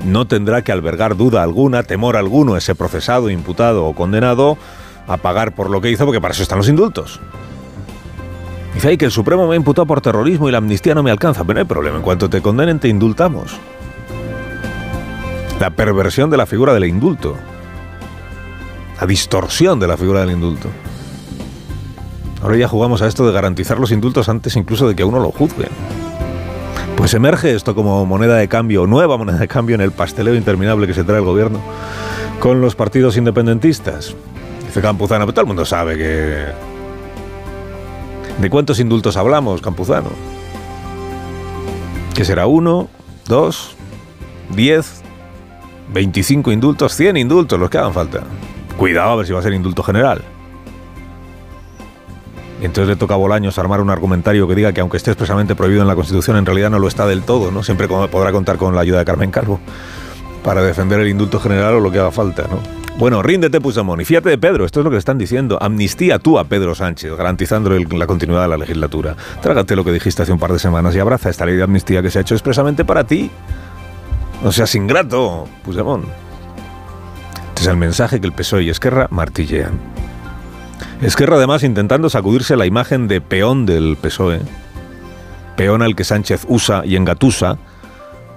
no 0.04 0.26
tendrá 0.26 0.62
que 0.62 0.72
albergar 0.72 1.16
duda 1.16 1.42
alguna, 1.42 1.82
temor 1.82 2.16
alguno 2.16 2.56
ese 2.56 2.74
procesado, 2.74 3.30
imputado 3.30 3.86
o 3.86 3.94
condenado 3.94 4.58
a 5.06 5.16
pagar 5.16 5.54
por 5.54 5.70
lo 5.70 5.80
que 5.80 5.90
hizo, 5.90 6.04
porque 6.04 6.20
para 6.20 6.32
eso 6.32 6.42
están 6.42 6.58
los 6.58 6.68
indultos. 6.68 7.20
Dice 8.74 8.88
ahí 8.88 8.98
que 8.98 9.06
el 9.06 9.10
Supremo 9.10 9.48
me 9.48 9.54
ha 9.54 9.56
imputado 9.56 9.86
por 9.86 10.02
terrorismo 10.02 10.48
y 10.48 10.52
la 10.52 10.58
amnistía 10.58 10.94
no 10.94 11.02
me 11.02 11.10
alcanza. 11.10 11.44
Pero 11.44 11.54
no 11.54 11.60
hay 11.60 11.66
problema, 11.66 11.96
en 11.96 12.02
cuanto 12.02 12.28
te 12.28 12.42
condenen 12.42 12.78
te 12.78 12.88
indultamos. 12.88 13.56
La 15.58 15.70
perversión 15.70 16.28
de 16.28 16.36
la 16.36 16.44
figura 16.44 16.74
del 16.74 16.84
indulto. 16.84 17.36
La 19.00 19.06
distorsión 19.06 19.80
de 19.80 19.86
la 19.86 19.96
figura 19.96 20.20
del 20.20 20.32
indulto. 20.32 20.68
Ahora 22.42 22.56
ya 22.56 22.68
jugamos 22.68 23.02
a 23.02 23.06
esto 23.06 23.26
de 23.26 23.32
garantizar 23.32 23.78
los 23.78 23.92
indultos 23.92 24.28
antes 24.28 24.56
incluso 24.56 24.86
de 24.88 24.94
que 24.94 25.04
uno 25.04 25.20
lo 25.20 25.32
juzguen. 25.32 25.70
Pues 26.96 27.12
emerge 27.14 27.54
esto 27.54 27.74
como 27.74 28.04
moneda 28.06 28.36
de 28.36 28.48
cambio, 28.48 28.86
nueva 28.86 29.16
moneda 29.16 29.38
de 29.38 29.48
cambio 29.48 29.74
en 29.74 29.80
el 29.80 29.92
pasteleo 29.92 30.34
interminable 30.34 30.86
que 30.86 30.94
se 30.94 31.04
trae 31.04 31.18
el 31.18 31.24
gobierno 31.24 31.60
con 32.40 32.60
los 32.60 32.74
partidos 32.74 33.16
independentistas. 33.16 34.14
Dice 34.66 34.80
Campuzano, 34.80 35.24
pero 35.24 35.34
todo 35.34 35.42
el 35.42 35.46
mundo 35.46 35.64
sabe 35.64 35.96
que... 35.96 36.44
¿De 38.40 38.50
cuántos 38.50 38.80
indultos 38.80 39.16
hablamos, 39.16 39.62
Campuzano? 39.62 40.10
¿Que 42.14 42.24
será 42.24 42.46
uno, 42.46 42.88
dos, 43.26 43.74
diez, 44.54 45.02
veinticinco 45.92 46.52
indultos, 46.52 46.94
cien 46.94 47.16
indultos, 47.16 47.58
los 47.58 47.70
que 47.70 47.78
hagan 47.78 47.94
falta? 47.94 48.20
Cuidado 48.76 49.10
a 49.10 49.16
ver 49.16 49.26
si 49.26 49.32
va 49.32 49.40
a 49.40 49.42
ser 49.42 49.54
indulto 49.54 49.82
general. 49.82 50.22
Entonces 52.60 52.88
le 52.88 52.96
toca 52.96 53.14
a 53.14 53.16
Bolaños 53.16 53.58
armar 53.58 53.80
un 53.80 53.90
argumentario 53.90 54.48
que 54.48 54.54
diga 54.54 54.72
que 54.72 54.80
aunque 54.80 54.96
esté 54.96 55.10
expresamente 55.10 55.54
prohibido 55.54 55.82
en 55.82 55.88
la 55.88 55.94
Constitución, 55.94 56.36
en 56.36 56.46
realidad 56.46 56.70
no 56.70 56.78
lo 56.78 56.88
está 56.88 57.06
del 57.06 57.22
todo, 57.22 57.50
¿no? 57.50 57.62
Siempre 57.62 57.86
podrá 57.86 58.32
contar 58.32 58.56
con 58.56 58.74
la 58.74 58.80
ayuda 58.80 59.00
de 59.00 59.04
Carmen 59.04 59.30
Calvo 59.30 59.60
para 60.42 60.62
defender 60.62 61.00
el 61.00 61.08
indulto 61.08 61.38
general 61.38 61.74
o 61.74 61.80
lo 61.80 61.90
que 61.90 61.98
haga 61.98 62.10
falta, 62.10 62.44
¿no? 62.50 62.58
Bueno, 62.98 63.22
ríndete, 63.22 63.60
Puigdemont. 63.60 64.00
Y 64.00 64.06
fíjate 64.06 64.30
de 64.30 64.38
Pedro, 64.38 64.64
esto 64.64 64.80
es 64.80 64.84
lo 64.84 64.90
que 64.90 64.94
le 64.94 65.00
están 65.00 65.18
diciendo. 65.18 65.58
Amnistía 65.60 66.18
tú 66.18 66.38
a 66.38 66.44
Pedro 66.44 66.74
Sánchez, 66.74 67.14
garantizándole 67.14 67.84
la 67.90 68.06
continuidad 68.06 68.42
de 68.42 68.48
la 68.48 68.56
legislatura. 68.56 69.16
Trágate 69.42 69.76
lo 69.76 69.84
que 69.84 69.92
dijiste 69.92 70.22
hace 70.22 70.32
un 70.32 70.38
par 70.38 70.52
de 70.52 70.58
semanas 70.58 70.96
y 70.96 70.98
abraza 70.98 71.28
esta 71.28 71.44
ley 71.44 71.56
de 71.56 71.62
amnistía 71.62 72.00
que 72.00 72.10
se 72.10 72.18
ha 72.18 72.22
hecho 72.22 72.34
expresamente 72.34 72.86
para 72.86 73.04
ti. 73.04 73.30
No 74.42 74.50
seas 74.50 74.74
ingrato, 74.74 75.46
Puigdemont. 75.62 76.06
Este 77.48 77.62
es 77.62 77.66
el 77.66 77.76
mensaje 77.76 78.18
que 78.18 78.26
el 78.26 78.32
PSOE 78.32 78.62
y 78.62 78.70
Esquerra 78.70 79.08
martillean. 79.10 79.95
Esquerra 81.02 81.36
además 81.36 81.62
intentando 81.62 82.08
sacudirse 82.08 82.56
la 82.56 82.64
imagen 82.64 83.06
de 83.06 83.20
peón 83.20 83.66
del 83.66 83.98
PSOE. 84.00 84.40
Peón 85.56 85.82
al 85.82 85.94
que 85.94 86.04
Sánchez 86.04 86.46
usa 86.48 86.82
y 86.86 86.96
engatusa, 86.96 87.58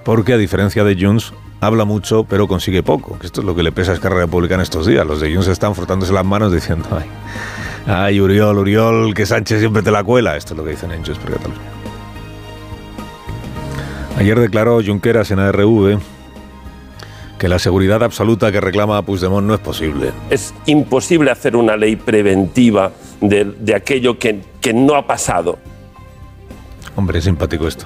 porque 0.03 0.33
a 0.33 0.37
diferencia 0.37 0.83
de 0.83 0.97
Junts, 0.99 1.33
habla 1.61 1.85
mucho 1.85 2.25
pero 2.25 2.47
consigue 2.47 2.83
poco. 2.83 3.17
Esto 3.23 3.41
es 3.41 3.47
lo 3.47 3.55
que 3.55 3.63
le 3.63 3.71
pesa 3.71 3.91
a 3.91 3.95
Esquerra 3.95 4.17
Republicana 4.17 4.63
estos 4.63 4.85
días. 4.85 5.07
Los 5.07 5.21
de 5.21 5.33
Junts 5.33 5.47
están 5.47 5.73
frotándose 5.73 6.11
las 6.11 6.25
manos 6.25 6.51
diciendo, 6.51 6.87
ay, 6.91 7.05
ay, 7.87 8.19
Uriol, 8.19 8.57
Uriol, 8.57 9.13
que 9.13 9.25
Sánchez 9.25 9.59
siempre 9.59 9.81
te 9.81 9.91
la 9.91 10.03
cuela. 10.03 10.35
Esto 10.35 10.53
es 10.53 10.57
lo 10.57 10.65
que 10.65 10.71
dicen 10.71 10.91
en 10.91 11.03
Junts 11.03 11.19
per 11.19 11.33
Cataluña. 11.35 11.61
Ayer 14.17 14.37
declaró 14.37 14.81
Junqueras 14.85 15.31
en 15.31 15.39
ARV 15.39 15.97
que 17.39 17.47
la 17.47 17.57
seguridad 17.57 18.03
absoluta 18.03 18.51
que 18.51 18.61
reclama 18.61 19.01
Puigdemont 19.01 19.47
no 19.47 19.55
es 19.55 19.59
posible. 19.59 20.11
Es 20.29 20.53
imposible 20.67 21.31
hacer 21.31 21.55
una 21.55 21.75
ley 21.75 21.95
preventiva 21.95 22.91
de, 23.21 23.45
de 23.45 23.73
aquello 23.73 24.19
que, 24.19 24.41
que 24.61 24.73
no 24.73 24.93
ha 24.95 25.07
pasado. 25.07 25.57
Hombre, 26.95 27.17
es 27.17 27.25
simpático 27.25 27.67
esto 27.67 27.85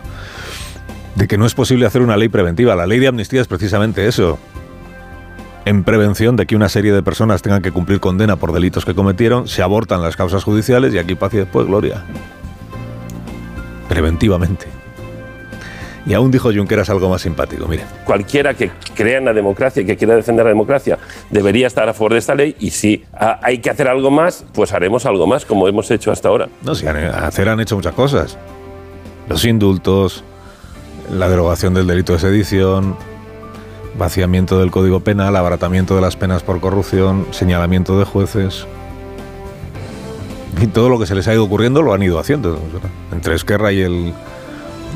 de 1.16 1.28
que 1.28 1.38
no 1.38 1.46
es 1.46 1.54
posible 1.54 1.86
hacer 1.86 2.02
una 2.02 2.18
ley 2.18 2.28
preventiva. 2.30 2.76
La 2.76 2.88
ley 2.88 3.00
de 3.00 3.08
amnistía 3.08 3.40
es 3.42 3.48
precisamente 3.48 4.08
eso. 4.08 4.40
En 5.66 5.84
prevención 5.84 6.36
de 6.36 6.46
que 6.46 6.56
una 6.56 6.70
serie 6.70 6.92
de 6.92 7.04
personas 7.04 7.42
tengan 7.42 7.62
que 7.62 7.72
cumplir 7.72 8.00
condena 8.00 8.36
por 8.36 8.52
delitos 8.52 8.84
que 8.84 8.96
cometieron, 8.96 9.48
se 9.48 9.62
abortan 9.62 10.02
las 10.02 10.18
causas 10.18 10.44
judiciales 10.44 10.94
y 10.94 10.98
aquí 10.98 11.16
paz 11.16 11.34
y 11.36 11.38
después 11.38 11.68
gloria. 11.68 12.04
preventivamente. 13.88 14.83
Y 16.06 16.14
aún 16.14 16.32
dijo 16.32 16.52
Junqueras 16.54 16.90
algo 16.90 17.10
más 17.10 17.22
simpático, 17.22 17.66
mire. 17.68 17.84
Cualquiera 18.06 18.54
que 18.54 18.72
crea 18.94 19.20
en 19.20 19.26
la 19.26 19.34
democracia 19.34 19.82
y 19.82 19.86
que 19.86 19.96
quiera 19.96 20.16
defender 20.16 20.46
la 20.46 20.50
democracia 20.50 20.98
debería 21.30 21.68
estar 21.68 21.88
a 21.88 21.94
favor 21.94 22.14
de 22.14 22.20
esta 22.20 22.36
ley 22.36 22.56
y 22.60 22.72
si 22.72 23.06
ah, 23.14 23.40
hay 23.42 23.60
que 23.60 23.70
hacer 23.70 23.88
algo 23.88 24.12
más, 24.12 24.46
pues 24.54 24.74
haremos 24.74 25.06
algo 25.06 25.28
más, 25.28 25.46
como 25.46 25.68
hemos 25.68 25.90
hecho 25.92 26.12
hasta 26.12 26.28
ahora. 26.28 26.50
No, 26.62 26.76
si 26.76 26.88
han, 26.88 26.98
hacer 26.98 27.48
han 27.48 27.62
hecho 27.62 27.76
muchas 27.76 27.94
cosas. 27.94 28.38
Los 29.30 29.46
indultos, 29.46 30.26
la 31.10 31.30
derogación 31.30 31.74
del 31.74 31.88
delito 31.88 32.12
de 32.12 32.20
sedición, 32.20 32.98
vaciamiento 33.98 34.60
del 34.60 34.72
Código 34.72 35.00
Penal, 35.00 35.36
abaratamiento 35.38 35.96
de 35.96 36.02
las 36.02 36.18
penas 36.18 36.44
por 36.44 36.60
corrupción, 36.60 37.28
señalamiento 37.32 37.98
de 37.98 38.04
jueces. 38.04 38.68
Y 40.62 40.68
todo 40.68 40.90
lo 40.90 41.00
que 41.00 41.06
se 41.06 41.16
les 41.16 41.28
ha 41.30 41.34
ido 41.34 41.46
ocurriendo 41.46 41.82
lo 41.82 41.94
han 41.94 42.04
ido 42.04 42.20
haciendo, 42.20 42.60
entre 43.14 43.36
Esquerra 43.36 43.72
y 43.72 43.82
el, 43.82 44.14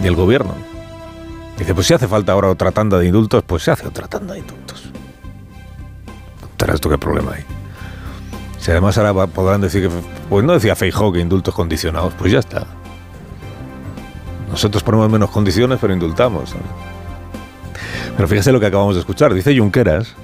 y 0.03 0.07
el 0.07 0.15
gobierno. 0.15 0.53
Dice, 1.57 1.73
pues 1.73 1.88
si 1.88 1.93
hace 1.93 2.07
falta 2.07 2.34
ahora 2.34 2.49
otra 2.49 2.71
tanda 2.71 2.99
de 2.99 3.07
indultos, 3.07 3.43
pues 3.43 3.63
se 3.63 3.71
hace 3.71 3.88
otra 3.88 4.07
tanda 4.07 4.34
de 4.34 4.39
indultos. 4.41 4.91
¿Tú 6.81 6.89
qué 6.89 6.97
problema 6.97 7.34
hay? 7.34 7.43
Si 8.59 8.71
además 8.71 8.97
ahora 8.97 9.27
podrán 9.27 9.61
decir 9.61 9.88
que, 9.88 9.95
pues 10.29 10.43
no 10.43 10.53
decía 10.53 10.75
Feijóo 10.75 11.13
que 11.13 11.19
indultos 11.19 11.53
condicionados, 11.53 12.13
pues 12.17 12.31
ya 12.31 12.39
está. 12.39 12.65
Nosotros 14.49 14.84
ponemos 14.84 15.09
menos 15.09 15.29
condiciones, 15.29 15.79
pero 15.79 15.93
indultamos. 15.93 16.55
Pero 18.15 18.27
fíjese 18.27 18.51
lo 18.51 18.59
que 18.59 18.65
acabamos 18.65 18.95
de 18.95 19.01
escuchar. 19.01 19.34
Dice 19.34 19.57
Junqueras 19.57 20.15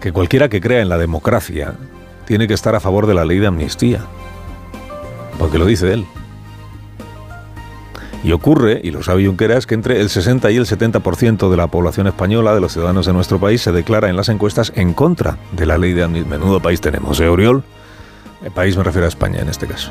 que 0.00 0.12
cualquiera 0.12 0.48
que 0.48 0.60
crea 0.60 0.82
en 0.82 0.88
la 0.88 0.98
democracia 0.98 1.74
tiene 2.26 2.48
que 2.48 2.54
estar 2.54 2.74
a 2.74 2.80
favor 2.80 3.06
de 3.06 3.14
la 3.14 3.24
ley 3.24 3.38
de 3.38 3.46
amnistía. 3.46 4.00
Porque 5.38 5.58
lo 5.58 5.66
dice 5.66 5.92
él. 5.92 6.06
Y 8.24 8.32
ocurre, 8.32 8.80
y 8.82 8.90
lo 8.90 9.02
sabe 9.02 9.26
Junqueras, 9.26 9.66
que 9.66 9.74
entre 9.74 10.00
el 10.00 10.08
60 10.08 10.50
y 10.50 10.56
el 10.56 10.66
70% 10.66 11.50
de 11.50 11.56
la 11.56 11.68
población 11.68 12.06
española, 12.06 12.54
de 12.54 12.60
los 12.60 12.72
ciudadanos 12.72 13.06
de 13.06 13.12
nuestro 13.12 13.38
país, 13.38 13.62
se 13.62 13.72
declara 13.72 14.08
en 14.08 14.16
las 14.16 14.28
encuestas 14.28 14.72
en 14.74 14.94
contra 14.94 15.38
de 15.52 15.66
la 15.66 15.78
ley 15.78 15.92
de 15.92 16.02
amnistía. 16.02 16.38
Menudo 16.38 16.60
país 16.60 16.80
tenemos, 16.80 17.20
¿eh, 17.20 17.28
Oriol? 17.28 17.62
El 18.44 18.50
país 18.50 18.76
me 18.76 18.82
refiero 18.82 19.06
a 19.06 19.08
España 19.08 19.40
en 19.40 19.48
este 19.48 19.66
caso. 19.66 19.90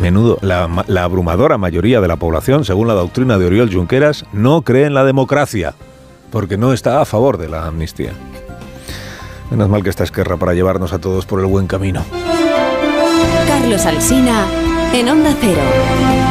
Menudo, 0.00 0.38
la, 0.42 0.84
la 0.86 1.04
abrumadora 1.04 1.58
mayoría 1.58 2.00
de 2.00 2.08
la 2.08 2.16
población, 2.16 2.64
según 2.64 2.88
la 2.88 2.94
doctrina 2.94 3.38
de 3.38 3.46
Oriol 3.46 3.72
Junqueras, 3.72 4.24
no 4.32 4.62
cree 4.62 4.86
en 4.86 4.94
la 4.94 5.04
democracia, 5.04 5.74
porque 6.30 6.56
no 6.56 6.72
está 6.72 7.00
a 7.00 7.04
favor 7.04 7.36
de 7.38 7.48
la 7.48 7.66
amnistía. 7.66 8.12
Menos 9.50 9.68
mal 9.68 9.82
que 9.82 9.90
esta 9.90 10.04
esquerra 10.04 10.36
para 10.36 10.54
llevarnos 10.54 10.92
a 10.92 10.98
todos 10.98 11.26
por 11.26 11.40
el 11.40 11.46
buen 11.46 11.66
camino. 11.66 12.04
Carlos 13.46 13.84
Alsina 13.84 14.46
en 14.94 15.08
Onda 15.08 15.34
Cero. 15.40 16.21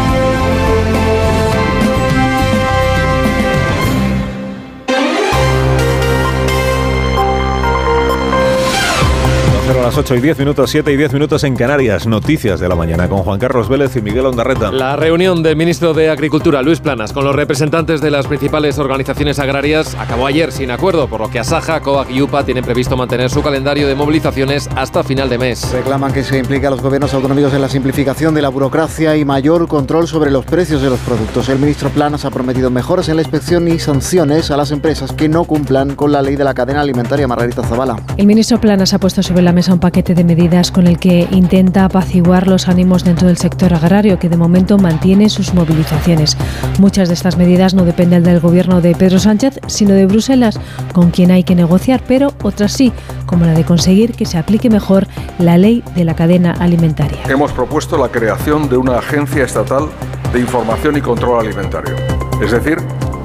A 9.78 9.84
las 9.84 9.98
8 9.98 10.16
y 10.16 10.22
10 10.22 10.40
minutos, 10.40 10.70
7 10.70 10.92
y 10.92 10.98
10 10.98 11.14
minutos 11.14 11.44
en 11.44 11.56
Canarias. 11.56 12.06
Noticias 12.06 12.60
de 12.60 12.68
la 12.68 12.76
mañana 12.76 13.08
con 13.08 13.20
Juan 13.20 13.40
Carlos 13.40 13.70
Vélez 13.70 13.96
y 13.96 14.02
Miguel 14.02 14.26
Ondarreta. 14.26 14.72
La 14.72 14.96
reunión 14.96 15.44
del 15.44 15.56
ministro 15.56 15.94
de 15.94 16.10
Agricultura, 16.10 16.62
Luis 16.62 16.82
Planas, 16.82 17.14
con 17.14 17.24
los 17.24 17.36
representantes 17.36 18.02
de 18.02 18.12
las 18.12 18.28
principales 18.28 18.80
organizaciones 18.80 19.40
agrarias 19.40 19.96
acabó 19.96 20.28
ayer 20.28 20.52
sin 20.52 20.72
acuerdo, 20.72 21.08
por 21.08 21.22
lo 21.22 21.30
que 21.30 21.40
Asaja, 21.40 21.80
COAC 21.80 22.12
y 22.12 22.22
UPA 22.22 22.44
tienen 22.44 22.66
previsto 22.66 22.98
mantener 22.98 23.30
su 23.30 23.42
calendario 23.42 23.88
de 23.88 23.96
movilizaciones 23.96 24.70
hasta 24.76 25.04
final 25.04 25.30
de 25.30 25.38
mes. 25.38 25.72
Reclaman 25.72 26.12
que 26.12 26.24
se 26.24 26.38
implique 26.38 26.68
a 26.68 26.72
los 26.72 26.82
gobiernos 26.82 27.14
autonómicos 27.14 27.54
en 27.54 27.62
la 27.62 27.70
simplificación 27.70 28.34
de 28.34 28.42
la 28.42 28.50
burocracia 28.50 29.16
y 29.16 29.24
mayor 29.24 29.68
control 29.68 30.08
sobre 30.08 30.32
los 30.32 30.46
precios 30.46 30.82
de 30.82 30.90
los 30.90 31.00
productos. 31.00 31.48
El 31.50 31.60
ministro 31.60 31.90
Planas 31.90 32.26
ha 32.26 32.32
prometido 32.32 32.70
mejoras 32.70 33.08
en 33.10 33.16
la 33.16 33.22
inspección 33.22 33.68
y 33.68 33.80
sanciones 33.80 34.52
a 34.52 34.58
las 34.58 34.72
empresas 34.72 35.14
que 35.14 35.30
no 35.30 35.46
cumplan 35.46 35.96
con 35.96 36.12
la 36.12 36.22
ley 36.22 36.36
de 36.36 36.44
la 36.44 36.54
cadena 36.54 36.82
alimentaria 36.82 37.28
Margarita 37.28 37.64
Zavala. 37.64 37.96
El 38.18 38.28
ministro 38.28 38.60
Planas 38.60 38.94
ha 38.94 39.00
puesto 39.00 39.24
sobre 39.24 39.42
la 39.42 39.52
mesa 39.54 39.61
un 39.70 39.80
paquete 39.80 40.16
de 40.16 40.24
medidas 40.24 40.72
con 40.72 40.88
el 40.88 40.98
que 40.98 41.28
intenta 41.32 41.86
apaciguar 41.86 42.48
los 42.48 42.68
ánimos 42.68 43.04
dentro 43.04 43.28
del 43.28 43.38
sector 43.38 43.74
agrario, 43.74 44.18
que 44.18 44.30
de 44.30 44.38
momento 44.38 44.78
mantiene 44.78 45.30
sus 45.30 45.54
movilizaciones. 45.54 46.38
Muchas 46.80 47.08
de 47.08 47.14
estas 47.14 47.38
medidas 47.38 47.74
no 47.74 47.86
dependen 47.86 48.24
del 48.24 48.40
gobierno 48.40 48.82
de 48.82 48.96
Pedro 48.96 49.20
Sánchez, 49.20 49.60
sino 49.68 49.94
de 49.94 50.06
Bruselas, 50.06 50.60
con 50.94 51.12
quien 51.12 51.32
hay 51.32 51.44
que 51.44 51.56
negociar, 51.56 52.02
pero 52.08 52.34
otras 52.44 52.72
sí, 52.72 52.92
como 53.26 53.46
la 53.46 53.54
de 53.54 53.64
conseguir 53.64 54.14
que 54.14 54.26
se 54.26 54.38
aplique 54.38 54.70
mejor 54.70 55.08
la 55.38 55.58
ley 55.58 55.84
de 55.96 56.06
la 56.06 56.16
cadena 56.16 56.52
alimentaria. 56.54 57.20
Hemos 57.30 57.52
propuesto 57.52 57.98
la 57.98 58.10
creación 58.10 58.70
de 58.70 58.78
una 58.78 58.98
agencia 58.98 59.44
estatal 59.44 59.90
de 60.34 60.40
información 60.40 60.98
y 60.98 61.02
control 61.02 61.46
alimentario, 61.46 61.96
es 62.42 62.52
decir, 62.52 62.78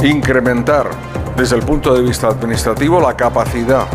incrementar 0.02 0.90
desde 1.36 1.56
el 1.56 1.62
punto 1.62 1.94
de 1.94 2.02
vista 2.02 2.28
administrativo 2.28 3.00
la 3.00 3.16
capacidad 3.16 3.86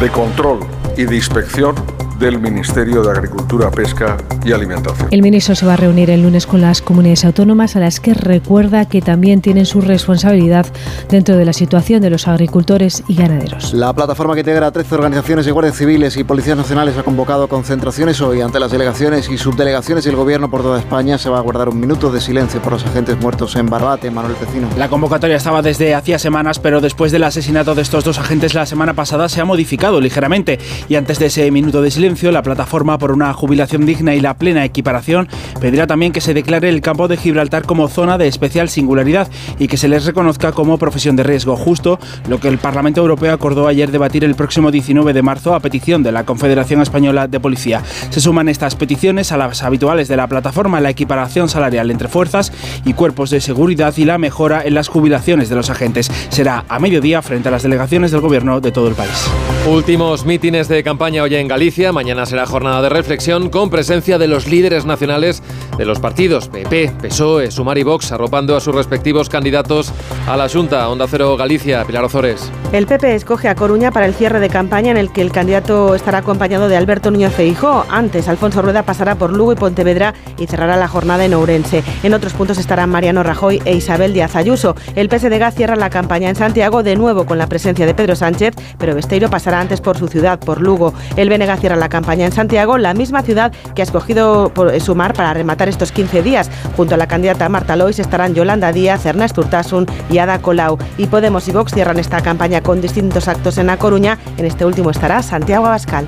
de 0.00 0.08
control 0.10 0.60
y 1.00 1.06
de 1.06 1.16
inspección 1.16 1.74
del 2.20 2.38
Ministerio 2.38 3.02
de 3.02 3.10
Agricultura, 3.10 3.70
Pesca 3.70 4.18
y 4.44 4.52
Alimentación. 4.52 5.08
El 5.10 5.22
ministro 5.22 5.54
se 5.54 5.64
va 5.64 5.72
a 5.72 5.76
reunir 5.76 6.10
el 6.10 6.22
lunes 6.22 6.46
con 6.46 6.60
las 6.60 6.82
comunidades 6.82 7.24
autónomas 7.24 7.76
a 7.76 7.80
las 7.80 7.98
que 7.98 8.12
recuerda 8.12 8.84
que 8.84 9.00
también 9.00 9.40
tienen 9.40 9.64
su 9.64 9.80
responsabilidad 9.80 10.66
dentro 11.08 11.38
de 11.38 11.46
la 11.46 11.54
situación 11.54 12.02
de 12.02 12.10
los 12.10 12.28
agricultores 12.28 13.02
y 13.08 13.14
ganaderos. 13.14 13.72
La 13.72 13.94
plataforma 13.94 14.34
que 14.34 14.40
integra 14.40 14.70
13 14.70 14.94
organizaciones 14.94 15.46
de 15.46 15.52
guardias 15.52 15.76
civiles 15.76 16.18
y 16.18 16.24
policías 16.24 16.58
nacionales 16.58 16.98
ha 16.98 17.02
convocado 17.02 17.48
concentraciones 17.48 18.20
hoy 18.20 18.42
ante 18.42 18.60
las 18.60 18.70
delegaciones 18.70 19.30
y 19.30 19.38
subdelegaciones 19.38 20.04
del 20.04 20.16
gobierno 20.16 20.50
por 20.50 20.60
toda 20.60 20.78
España. 20.78 21.16
Se 21.16 21.30
va 21.30 21.38
a 21.38 21.40
guardar 21.40 21.70
un 21.70 21.80
minuto 21.80 22.12
de 22.12 22.20
silencio 22.20 22.60
por 22.60 22.74
los 22.74 22.84
agentes 22.84 23.18
muertos 23.18 23.56
en 23.56 23.64
Barbate, 23.64 24.10
Manuel 24.10 24.34
Pecino. 24.34 24.68
La 24.76 24.90
convocatoria 24.90 25.36
estaba 25.36 25.62
desde 25.62 25.94
hacía 25.94 26.18
semanas, 26.18 26.58
pero 26.58 26.82
después 26.82 27.12
del 27.12 27.24
asesinato 27.24 27.74
de 27.74 27.80
estos 27.80 28.04
dos 28.04 28.18
agentes 28.18 28.52
la 28.52 28.66
semana 28.66 28.92
pasada 28.92 29.30
se 29.30 29.40
ha 29.40 29.46
modificado 29.46 30.02
ligeramente 30.02 30.58
y 30.86 30.96
antes 30.96 31.18
de 31.18 31.26
ese 31.26 31.50
minuto 31.50 31.80
de 31.80 31.90
silencio 31.90 32.09
la 32.10 32.42
plataforma 32.42 32.98
por 32.98 33.12
una 33.12 33.32
jubilación 33.32 33.86
digna 33.86 34.14
y 34.14 34.20
la 34.20 34.34
plena 34.34 34.64
equiparación 34.64 35.28
pedirá 35.60 35.86
también 35.86 36.12
que 36.12 36.20
se 36.20 36.34
declare 36.34 36.68
el 36.68 36.80
campo 36.80 37.06
de 37.06 37.16
Gibraltar 37.16 37.64
como 37.64 37.88
zona 37.88 38.18
de 38.18 38.26
especial 38.26 38.68
singularidad 38.68 39.28
y 39.58 39.68
que 39.68 39.76
se 39.76 39.86
les 39.86 40.04
reconozca 40.04 40.52
como 40.52 40.76
profesión 40.76 41.14
de 41.14 41.22
riesgo, 41.22 41.56
justo 41.56 42.00
lo 42.28 42.40
que 42.40 42.48
el 42.48 42.58
Parlamento 42.58 43.00
Europeo 43.00 43.32
acordó 43.32 43.68
ayer 43.68 43.92
debatir 43.92 44.24
el 44.24 44.34
próximo 44.34 44.70
19 44.70 45.12
de 45.12 45.22
marzo 45.22 45.54
a 45.54 45.60
petición 45.60 46.02
de 46.02 46.10
la 46.10 46.24
Confederación 46.24 46.82
Española 46.82 47.28
de 47.28 47.38
Policía. 47.38 47.82
Se 48.10 48.20
suman 48.20 48.48
estas 48.48 48.74
peticiones 48.74 49.30
a 49.30 49.36
las 49.36 49.62
habituales 49.62 50.08
de 50.08 50.16
la 50.16 50.26
plataforma, 50.26 50.80
la 50.80 50.90
equiparación 50.90 51.48
salarial 51.48 51.90
entre 51.90 52.08
fuerzas 52.08 52.52
y 52.84 52.92
cuerpos 52.94 53.30
de 53.30 53.40
seguridad 53.40 53.94
y 53.96 54.04
la 54.04 54.18
mejora 54.18 54.62
en 54.64 54.74
las 54.74 54.88
jubilaciones 54.88 55.48
de 55.48 55.56
los 55.56 55.70
agentes. 55.70 56.10
Será 56.28 56.64
a 56.68 56.78
mediodía 56.80 57.22
frente 57.22 57.48
a 57.48 57.52
las 57.52 57.62
delegaciones 57.62 58.10
del 58.10 58.20
gobierno 58.20 58.60
de 58.60 58.72
todo 58.72 58.88
el 58.88 58.94
país. 58.94 59.30
Últimos 59.68 60.24
mítines 60.24 60.68
de 60.68 60.82
campaña 60.82 61.22
hoy 61.22 61.34
en 61.34 61.46
Galicia. 61.46 61.92
Mañana 62.00 62.24
será 62.24 62.46
jornada 62.46 62.80
de 62.80 62.88
reflexión 62.88 63.50
con 63.50 63.68
presencia 63.68 64.16
de 64.16 64.26
los 64.26 64.46
líderes 64.46 64.86
nacionales 64.86 65.42
de 65.76 65.84
los 65.84 66.00
partidos 66.00 66.48
PP, 66.48 66.92
PSOE, 67.02 67.50
Sumar 67.50 67.76
y 67.76 67.82
Vox, 67.82 68.10
arropando 68.10 68.56
a 68.56 68.60
sus 68.60 68.74
respectivos 68.74 69.28
candidatos 69.28 69.92
a 70.26 70.34
la 70.38 70.48
Junta. 70.48 70.88
Onda 70.88 71.06
Cero 71.06 71.36
Galicia, 71.36 71.84
Pilar 71.84 72.04
Ozores. 72.04 72.50
El 72.72 72.86
PP 72.86 73.16
escoge 73.16 73.48
a 73.48 73.54
Coruña 73.54 73.90
para 73.90 74.06
el 74.06 74.14
cierre 74.14 74.40
de 74.40 74.48
campaña 74.48 74.90
en 74.90 74.96
el 74.96 75.12
que 75.12 75.20
el 75.20 75.30
candidato 75.30 75.94
estará 75.94 76.18
acompañado 76.18 76.68
de 76.68 76.76
Alberto 76.78 77.10
Núñez 77.10 77.34
Feijó. 77.34 77.84
Antes, 77.90 78.28
Alfonso 78.28 78.62
Rueda 78.62 78.82
pasará 78.82 79.16
por 79.16 79.34
Lugo 79.34 79.52
y 79.52 79.56
Pontevedra 79.56 80.14
y 80.38 80.46
cerrará 80.46 80.78
la 80.78 80.88
jornada 80.88 81.26
en 81.26 81.34
Ourense. 81.34 81.84
En 82.02 82.14
otros 82.14 82.32
puntos 82.32 82.56
estarán 82.56 82.88
Mariano 82.88 83.22
Rajoy 83.22 83.60
e 83.66 83.74
Isabel 83.74 84.14
Díaz 84.14 84.36
Ayuso. 84.36 84.74
El 84.94 85.10
PSDG 85.10 85.52
cierra 85.52 85.76
la 85.76 85.90
campaña 85.90 86.30
en 86.30 86.36
Santiago 86.36 86.82
de 86.82 86.96
nuevo 86.96 87.26
con 87.26 87.36
la 87.36 87.46
presencia 87.46 87.84
de 87.84 87.92
Pedro 87.92 88.16
Sánchez, 88.16 88.54
pero 88.78 88.94
Besteiro 88.94 89.28
pasará 89.28 89.60
antes 89.60 89.82
por 89.82 89.98
su 89.98 90.08
ciudad, 90.08 90.38
por 90.38 90.62
Lugo. 90.62 90.94
El 91.16 91.28
BNG 91.28 91.58
cierra 91.58 91.76
la 91.76 91.89
campaña 91.90 92.24
en 92.24 92.32
Santiago, 92.32 92.78
la 92.78 92.94
misma 92.94 93.20
ciudad 93.20 93.52
que 93.74 93.82
ha 93.82 93.84
escogido 93.84 94.50
por 94.54 94.80
sumar 94.80 95.12
para 95.12 95.34
rematar 95.34 95.68
estos 95.68 95.92
15 95.92 96.22
días. 96.22 96.50
Junto 96.76 96.94
a 96.94 96.96
la 96.96 97.06
candidata 97.06 97.48
Marta 97.50 97.76
Lois 97.76 97.98
estarán 97.98 98.34
Yolanda 98.34 98.72
Díaz, 98.72 99.04
Ernesto 99.04 99.42
Urtasun 99.42 99.86
y 100.08 100.16
Ada 100.16 100.38
Colau. 100.40 100.78
Y 100.96 101.06
Podemos 101.06 101.46
y 101.48 101.52
Vox 101.52 101.72
cierran 101.74 101.98
esta 101.98 102.22
campaña 102.22 102.62
con 102.62 102.80
distintos 102.80 103.28
actos 103.28 103.58
en 103.58 103.66
La 103.66 103.76
Coruña. 103.76 104.18
En 104.38 104.46
este 104.46 104.64
último 104.64 104.90
estará 104.90 105.22
Santiago 105.22 105.66
Abascal. 105.66 106.06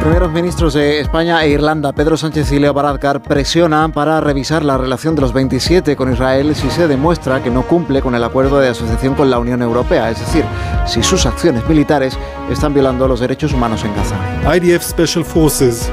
Primeros 0.00 0.32
ministros 0.32 0.72
de 0.72 0.98
España 0.98 1.44
e 1.44 1.50
Irlanda, 1.50 1.92
Pedro 1.92 2.16
Sánchez 2.16 2.50
y 2.52 2.58
Leo 2.58 2.72
Varadkar, 2.72 3.20
presionan 3.20 3.92
para 3.92 4.18
revisar 4.22 4.64
la 4.64 4.78
relación 4.78 5.14
de 5.14 5.20
los 5.20 5.34
27 5.34 5.94
con 5.94 6.10
Israel 6.10 6.56
si 6.56 6.70
se 6.70 6.88
demuestra 6.88 7.42
que 7.42 7.50
no 7.50 7.64
cumple 7.64 8.00
con 8.00 8.14
el 8.14 8.24
acuerdo 8.24 8.58
de 8.58 8.68
asociación 8.68 9.14
con 9.14 9.28
la 9.28 9.38
Unión 9.38 9.60
Europea, 9.60 10.10
es 10.10 10.18
decir, 10.18 10.42
si 10.86 11.02
sus 11.02 11.26
acciones 11.26 11.68
militares 11.68 12.18
están 12.50 12.72
violando 12.72 13.06
los 13.06 13.20
derechos 13.20 13.52
humanos 13.52 13.84
en 13.84 13.94
Gaza. 13.94 14.16
IDF 14.56 14.82
Special 14.82 15.22
Forces 15.22 15.90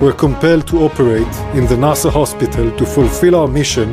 were 0.00 0.14
compelled 0.14 0.64
to 0.66 0.84
operate 0.84 1.26
in 1.52 1.66
the 1.66 1.76
Nasser 1.76 2.12
hospital 2.14 2.70
to 2.76 2.86
fulfill 2.86 3.34
our 3.34 3.48
mission 3.48 3.90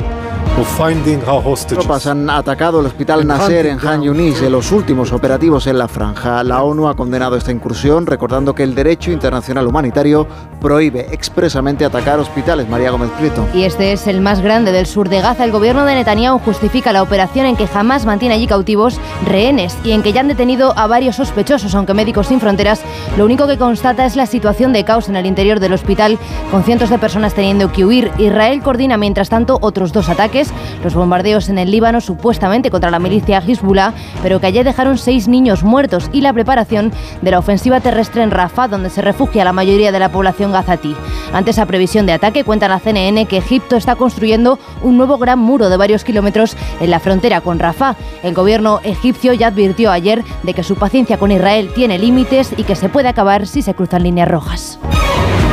Tropas 1.67 2.07
han 2.07 2.27
atacado 2.31 2.79
el 2.79 2.87
hospital 2.87 3.27
Nasser 3.27 3.67
en 3.67 3.79
Han 3.87 4.01
Yunis 4.01 4.41
en 4.41 4.51
los 4.51 4.71
últimos 4.71 5.11
operativos 5.13 5.67
en 5.67 5.77
la 5.77 5.87
franja. 5.87 6.43
La 6.43 6.63
ONU 6.63 6.87
ha 6.87 6.95
condenado 6.95 7.35
esta 7.35 7.51
incursión, 7.51 8.07
recordando 8.07 8.55
que 8.55 8.63
el 8.63 8.73
derecho 8.73 9.11
internacional 9.11 9.67
humanitario 9.67 10.27
prohíbe 10.59 11.13
expresamente 11.13 11.85
atacar 11.85 12.19
hospitales. 12.19 12.67
María 12.67 12.89
Gómez 12.89 13.11
Prieto. 13.19 13.45
Y 13.53 13.63
este 13.63 13.91
es 13.91 14.07
el 14.07 14.19
más 14.19 14.41
grande 14.41 14.71
del 14.71 14.87
sur 14.87 15.09
de 15.09 15.21
Gaza. 15.21 15.45
El 15.45 15.51
gobierno 15.51 15.85
de 15.85 15.93
Netanyahu 15.93 16.39
justifica 16.39 16.91
la 16.91 17.03
operación 17.03 17.45
en 17.45 17.55
que 17.55 17.67
jamás 17.67 18.07
mantiene 18.07 18.33
allí 18.33 18.47
cautivos 18.47 18.99
rehenes 19.27 19.77
y 19.83 19.91
en 19.91 20.01
que 20.01 20.11
ya 20.11 20.21
han 20.21 20.27
detenido 20.27 20.73
a 20.75 20.87
varios 20.87 21.17
sospechosos, 21.17 21.75
aunque 21.75 21.93
Médicos 21.93 22.27
Sin 22.27 22.39
Fronteras 22.39 22.81
lo 23.15 23.25
único 23.25 23.45
que 23.45 23.59
constata 23.59 24.05
es 24.05 24.15
la 24.15 24.25
situación 24.25 24.73
de 24.73 24.83
caos 24.83 25.07
en 25.07 25.15
el 25.15 25.27
interior 25.27 25.59
del 25.59 25.73
hospital, 25.73 26.17
con 26.49 26.63
cientos 26.63 26.89
de 26.89 26.97
personas 26.97 27.35
teniendo 27.35 27.71
que 27.71 27.85
huir. 27.85 28.11
Israel 28.17 28.63
coordina, 28.63 28.97
mientras 28.97 29.29
tanto, 29.29 29.59
otros 29.61 29.93
dos 29.93 30.09
ataques, 30.09 30.46
los 30.83 30.93
bombardeos 30.93 31.49
en 31.49 31.57
el 31.57 31.71
Líbano, 31.71 32.01
supuestamente 32.01 32.71
contra 32.71 32.91
la 32.91 32.99
milicia 32.99 33.43
Hezbollah, 33.45 33.93
pero 34.23 34.39
que 34.39 34.47
ayer 34.47 34.65
dejaron 34.65 34.97
seis 34.97 35.27
niños 35.27 35.63
muertos, 35.63 36.09
y 36.11 36.21
la 36.21 36.33
preparación 36.33 36.91
de 37.21 37.31
la 37.31 37.39
ofensiva 37.39 37.79
terrestre 37.79 38.23
en 38.23 38.31
Rafah, 38.31 38.67
donde 38.67 38.89
se 38.89 39.01
refugia 39.01 39.43
la 39.43 39.53
mayoría 39.53 39.91
de 39.91 39.99
la 39.99 40.11
población 40.11 40.51
gazatí. 40.51 40.95
Ante 41.33 41.51
esa 41.51 41.65
previsión 41.65 42.05
de 42.05 42.13
ataque, 42.13 42.43
cuenta 42.43 42.67
la 42.67 42.79
CNN 42.79 43.25
que 43.25 43.37
Egipto 43.37 43.75
está 43.75 43.95
construyendo 43.95 44.59
un 44.81 44.97
nuevo 44.97 45.17
gran 45.17 45.39
muro 45.39 45.69
de 45.69 45.77
varios 45.77 46.03
kilómetros 46.03 46.55
en 46.79 46.89
la 46.89 46.99
frontera 46.99 47.41
con 47.41 47.59
Rafah. 47.59 47.95
El 48.23 48.33
gobierno 48.33 48.79
egipcio 48.83 49.33
ya 49.33 49.47
advirtió 49.47 49.91
ayer 49.91 50.23
de 50.43 50.53
que 50.53 50.63
su 50.63 50.75
paciencia 50.75 51.17
con 51.17 51.31
Israel 51.31 51.71
tiene 51.73 51.99
límites 51.99 52.53
y 52.57 52.63
que 52.63 52.75
se 52.75 52.89
puede 52.89 53.09
acabar 53.09 53.47
si 53.47 53.61
se 53.61 53.73
cruzan 53.73 54.03
líneas 54.03 54.27
rojas. 54.27 54.79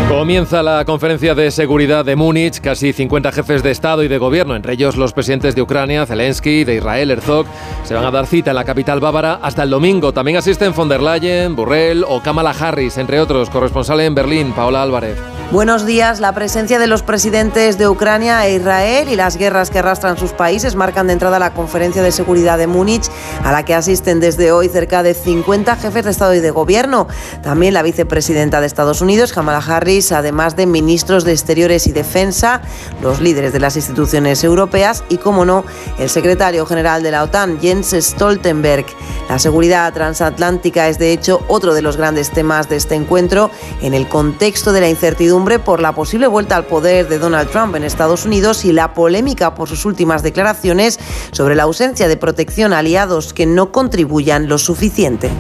Comienza 0.09 0.62
la 0.62 0.85
conferencia 0.85 1.35
de 1.35 1.51
seguridad 1.51 2.05
de 2.05 2.14
Múnich. 2.14 2.60
Casi 2.60 2.93
50 2.93 3.32
jefes 3.32 3.62
de 3.62 3.70
Estado 3.70 4.02
y 4.02 4.09
de 4.09 4.18
Gobierno, 4.18 4.55
entre 4.55 4.74
ellos 4.74 4.97
los 4.97 5.12
presidentes 5.12 5.55
de 5.55 5.62
Ucrania, 5.62 6.06
Zelensky, 6.06 6.64
de 6.64 6.76
Israel, 6.76 7.10
Herzog, 7.10 7.47
se 7.85 7.94
van 7.94 8.05
a 8.05 8.10
dar 8.10 8.26
cita 8.26 8.51
en 8.51 8.56
la 8.56 8.64
capital 8.64 9.01
bávara 9.01 9.40
hasta 9.43 9.62
el 9.62 9.70
domingo. 9.70 10.12
También 10.12 10.36
asisten 10.36 10.74
von 10.74 10.89
der 10.89 11.02
Leyen, 11.02 11.56
Burrell 11.56 12.05
o 12.06 12.22
Kamala 12.22 12.51
Harris, 12.51 12.98
entre 12.98 13.18
otros. 13.20 13.51
Corresponsal 13.51 14.01
en 14.01 14.14
Berlín, 14.14 14.52
Paola 14.52 14.82
Álvarez. 14.82 15.18
Buenos 15.52 15.86
días. 15.86 16.20
La 16.20 16.32
presencia 16.32 16.78
de 16.78 16.86
los 16.86 17.02
presidentes 17.02 17.78
de 17.78 17.86
Ucrania 17.86 18.47
e 18.47 18.56
Israel 18.56 19.09
y 19.09 19.14
las 19.14 19.36
guerras 19.36 19.70
que 19.70 19.78
arrastran 19.78 20.18
sus 20.18 20.32
países 20.32 20.74
marcan 20.74 21.06
de 21.06 21.12
entrada 21.12 21.39
la 21.39 21.52
conferencia 21.52 22.02
de 22.02 22.12
seguridad 22.12 22.59
de 22.59 22.66
Múnich, 22.66 23.09
a 23.44 23.52
la 23.52 23.64
que 23.64 23.74
asisten 23.74 24.20
desde 24.20 24.52
hoy 24.52 24.68
cerca 24.68 25.02
de 25.02 25.14
50 25.14 25.76
jefes 25.76 26.05
de 26.05 26.10
Estado 26.10 26.35
y 26.35 26.40
de 26.40 26.51
Gobierno. 26.51 27.06
También 27.43 27.74
la 27.74 27.82
vicepresidenta 27.82 28.60
de 28.60 28.66
Estados 28.66 29.01
Unidos, 29.01 29.32
Kamala 29.32 29.59
Harris, 29.59 29.93
además 29.94 30.56
de 30.56 30.66
ministros 30.66 31.24
de 31.24 31.32
Exteriores 31.32 31.86
y 31.86 31.92
Defensa, 31.92 32.60
los 33.00 33.20
líderes 33.20 33.52
de 33.52 33.60
las 33.60 33.76
instituciones 33.76 34.42
europeas 34.42 35.04
y, 35.08 35.18
como 35.18 35.44
no, 35.44 35.64
el 35.98 36.10
secretario 36.10 36.66
general 36.66 37.02
de 37.04 37.12
la 37.12 37.22
OTAN, 37.22 37.60
Jens 37.60 37.94
Stoltenberg. 37.98 38.86
La 39.28 39.38
seguridad 39.38 39.92
transatlántica 39.92 40.88
es, 40.88 40.98
de 40.98 41.12
hecho, 41.12 41.42
otro 41.46 41.74
de 41.74 41.82
los 41.82 41.96
grandes 41.96 42.30
temas 42.30 42.68
de 42.68 42.76
este 42.76 42.96
encuentro 42.96 43.50
en 43.82 43.94
el 43.94 44.08
contexto 44.08 44.72
de 44.72 44.80
la 44.80 44.88
incertidumbre 44.88 45.60
por 45.60 45.80
la 45.80 45.94
posible 45.94 46.26
vuelta 46.26 46.56
al 46.56 46.66
poder 46.66 47.08
de 47.08 47.18
Donald 47.18 47.50
Trump 47.50 47.76
en 47.76 47.84
Estados 47.84 48.24
Unidos 48.24 48.64
y 48.64 48.72
la 48.72 48.94
polémica 48.94 49.54
por 49.54 49.68
sus 49.68 49.84
últimas 49.84 50.24
declaraciones 50.24 50.98
sobre 51.30 51.54
la 51.54 51.62
ausencia 51.62 52.08
de 52.08 52.16
protección 52.16 52.72
a 52.72 52.78
aliados 52.78 53.32
que 53.32 53.46
no 53.46 53.70
contribuyan 53.70 54.48
lo 54.48 54.58
suficiente. 54.58 55.30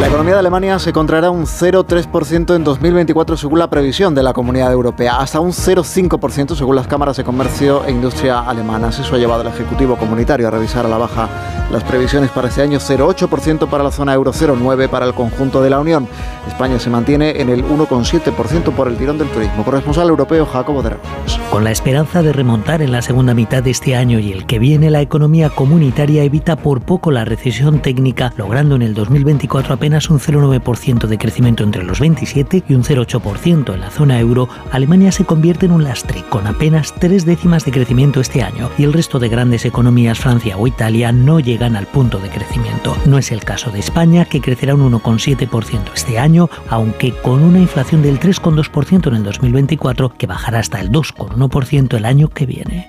La 0.00 0.06
economía 0.06 0.34
de 0.34 0.38
Alemania 0.38 0.78
se 0.78 0.92
contraerá 0.92 1.32
un 1.32 1.44
0,3% 1.44 2.54
en 2.54 2.62
2024 2.62 3.36
según 3.36 3.58
la 3.58 3.68
previsión 3.68 4.14
de 4.14 4.22
la 4.22 4.32
Comunidad 4.32 4.70
Europea, 4.70 5.16
hasta 5.16 5.40
un 5.40 5.50
0,5% 5.50 6.54
según 6.54 6.76
las 6.76 6.86
cámaras 6.86 7.16
de 7.16 7.24
comercio 7.24 7.84
e 7.84 7.90
industria 7.90 8.38
alemanas. 8.38 9.00
Eso 9.00 9.16
ha 9.16 9.18
llevado 9.18 9.40
al 9.40 9.48
Ejecutivo 9.48 9.96
Comunitario 9.96 10.46
a 10.46 10.52
revisar 10.52 10.86
a 10.86 10.88
la 10.88 10.98
baja 10.98 11.28
las 11.72 11.82
previsiones 11.82 12.30
para 12.30 12.46
este 12.46 12.62
año, 12.62 12.78
0,8% 12.78 13.68
para 13.68 13.82
la 13.82 13.90
zona 13.90 14.14
euro, 14.14 14.32
0,9% 14.32 14.88
para 14.88 15.04
el 15.04 15.14
conjunto 15.14 15.62
de 15.62 15.70
la 15.70 15.80
Unión. 15.80 16.06
España 16.46 16.78
se 16.78 16.90
mantiene 16.90 17.40
en 17.40 17.48
el 17.48 17.64
1,7% 17.64 18.72
por 18.72 18.86
el 18.86 18.96
tirón 18.96 19.18
del 19.18 19.28
turismo. 19.30 19.64
Corresponsal 19.64 20.08
europeo 20.08 20.46
Jacobo 20.46 20.80
de 20.80 20.90
Ramos. 20.90 21.40
Con 21.50 21.64
la 21.64 21.72
esperanza 21.72 22.22
de 22.22 22.32
remontar 22.32 22.82
en 22.82 22.92
la 22.92 23.02
segunda 23.02 23.34
mitad 23.34 23.64
de 23.64 23.70
este 23.70 23.96
año 23.96 24.20
y 24.20 24.30
el 24.30 24.46
que 24.46 24.60
viene, 24.60 24.90
la 24.90 25.00
economía 25.00 25.50
comunitaria 25.50 26.22
evita 26.22 26.54
por 26.54 26.82
poco 26.82 27.10
la 27.10 27.24
recesión 27.24 27.80
técnica, 27.80 28.32
logrando 28.36 28.76
en 28.76 28.82
el 28.82 28.94
2024 28.94 29.74
apenas 29.74 29.87
un 29.88 30.20
0,9% 30.20 31.06
de 31.06 31.18
crecimiento 31.18 31.64
entre 31.64 31.82
los 31.82 31.98
27 31.98 32.64
y 32.68 32.74
un 32.74 32.84
0,8% 32.84 33.72
en 33.72 33.80
la 33.80 33.90
zona 33.90 34.20
euro, 34.20 34.48
Alemania 34.70 35.10
se 35.12 35.24
convierte 35.24 35.66
en 35.66 35.72
un 35.72 35.82
lastre, 35.82 36.22
con 36.28 36.46
apenas 36.46 36.94
tres 36.94 37.24
décimas 37.24 37.64
de 37.64 37.72
crecimiento 37.72 38.20
este 38.20 38.42
año, 38.42 38.68
y 38.76 38.84
el 38.84 38.92
resto 38.92 39.18
de 39.18 39.28
grandes 39.28 39.64
economías, 39.64 40.18
Francia 40.18 40.56
o 40.58 40.66
Italia, 40.66 41.10
no 41.10 41.40
llegan 41.40 41.74
al 41.74 41.86
punto 41.86 42.18
de 42.18 42.28
crecimiento. 42.28 42.96
No 43.06 43.16
es 43.16 43.32
el 43.32 43.44
caso 43.44 43.70
de 43.70 43.80
España, 43.80 44.26
que 44.26 44.42
crecerá 44.42 44.74
un 44.74 44.92
1,7% 44.92 45.92
este 45.94 46.18
año, 46.18 46.50
aunque 46.68 47.12
con 47.12 47.42
una 47.42 47.58
inflación 47.58 48.02
del 48.02 48.20
3,2% 48.20 49.08
en 49.08 49.14
el 49.14 49.22
2024, 49.24 50.10
que 50.10 50.26
bajará 50.26 50.58
hasta 50.58 50.80
el 50.80 50.92
2,1% 50.92 51.96
el 51.96 52.04
año 52.04 52.28
que 52.28 52.46
viene. 52.46 52.88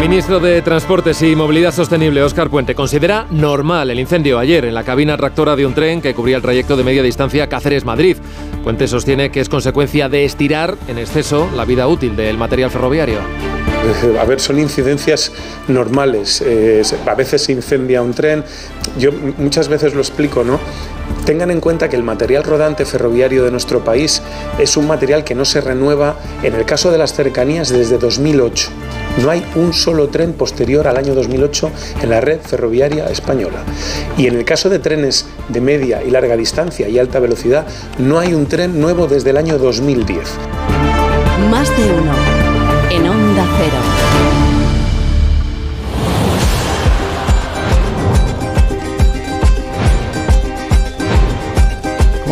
Ministro 0.00 0.40
de 0.40 0.62
Transportes 0.62 1.20
y 1.20 1.36
Movilidad 1.36 1.74
Sostenible, 1.74 2.22
Óscar 2.22 2.48
Puente, 2.48 2.74
considera 2.74 3.26
normal 3.30 3.90
el 3.90 4.00
incendio 4.00 4.38
ayer 4.38 4.64
en 4.64 4.72
la 4.72 4.82
cabina 4.82 5.14
tractora 5.18 5.56
de 5.56 5.66
un 5.66 5.74
tren 5.74 6.00
que 6.00 6.14
cubría 6.14 6.36
el 6.36 6.42
trayecto 6.42 6.74
de 6.78 6.84
media 6.84 7.02
distancia 7.02 7.50
Cáceres-Madrid. 7.50 8.16
Puente 8.64 8.88
sostiene 8.88 9.30
que 9.30 9.40
es 9.40 9.50
consecuencia 9.50 10.08
de 10.08 10.24
estirar 10.24 10.78
en 10.88 10.96
exceso 10.96 11.50
la 11.54 11.66
vida 11.66 11.86
útil 11.86 12.16
del 12.16 12.38
material 12.38 12.70
ferroviario. 12.70 13.18
A 14.20 14.24
ver, 14.24 14.40
son 14.40 14.58
incidencias 14.58 15.32
normales. 15.68 16.42
Eh, 16.44 16.82
a 17.06 17.14
veces 17.14 17.42
se 17.42 17.52
incendia 17.52 18.02
un 18.02 18.12
tren. 18.12 18.44
Yo 18.98 19.10
muchas 19.12 19.68
veces 19.68 19.94
lo 19.94 20.00
explico, 20.00 20.44
¿no? 20.44 20.60
Tengan 21.24 21.50
en 21.50 21.60
cuenta 21.60 21.88
que 21.88 21.96
el 21.96 22.02
material 22.02 22.44
rodante 22.44 22.84
ferroviario 22.84 23.42
de 23.42 23.50
nuestro 23.50 23.82
país 23.82 24.22
es 24.58 24.76
un 24.76 24.86
material 24.86 25.24
que 25.24 25.34
no 25.34 25.44
se 25.44 25.60
renueva, 25.60 26.16
en 26.42 26.54
el 26.54 26.64
caso 26.64 26.90
de 26.90 26.98
las 26.98 27.14
cercanías, 27.14 27.70
desde 27.70 27.98
2008. 27.98 28.70
No 29.22 29.30
hay 29.30 29.44
un 29.54 29.72
solo 29.72 29.89
tren 30.08 30.32
posterior 30.32 30.86
al 30.86 30.96
año 30.96 31.14
2008 31.14 31.70
en 32.02 32.10
la 32.10 32.20
red 32.20 32.40
ferroviaria 32.40 33.06
española. 33.06 33.64
Y 34.16 34.26
en 34.26 34.36
el 34.36 34.44
caso 34.44 34.68
de 34.68 34.78
trenes 34.78 35.26
de 35.48 35.60
media 35.60 36.02
y 36.02 36.10
larga 36.10 36.36
distancia 36.36 36.88
y 36.88 36.98
alta 36.98 37.18
velocidad, 37.18 37.66
no 37.98 38.18
hay 38.18 38.34
un 38.34 38.46
tren 38.46 38.80
nuevo 38.80 39.06
desde 39.06 39.30
el 39.30 39.36
año 39.36 39.58
2010. 39.58 40.20
Más 41.50 41.68
de 41.76 41.84
uno. 41.92 42.12
En 42.90 43.06
Onda 43.06 43.44
Cero. 43.58 43.99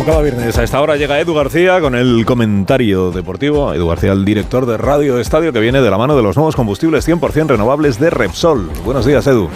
Cada 0.09 0.23
viernes 0.23 0.57
a 0.57 0.63
esta 0.63 0.81
hora 0.81 0.95
llega 0.95 1.19
Edu 1.19 1.35
García 1.35 1.79
con 1.81 1.93
el 1.93 2.25
comentario 2.25 3.11
deportivo. 3.11 3.75
Edu 3.75 3.87
García, 3.87 4.11
el 4.11 4.25
director 4.25 4.65
de 4.65 4.75
Radio 4.75 5.19
Estadio, 5.19 5.53
que 5.53 5.59
viene 5.59 5.81
de 5.81 5.91
la 5.91 5.99
mano 5.99 6.15
de 6.15 6.23
los 6.23 6.35
nuevos 6.35 6.55
combustibles 6.55 7.07
100% 7.07 7.45
renovables 7.45 7.99
de 7.99 8.09
Repsol. 8.09 8.71
Buenos 8.83 9.05
días, 9.05 9.27
Edu. 9.27 9.49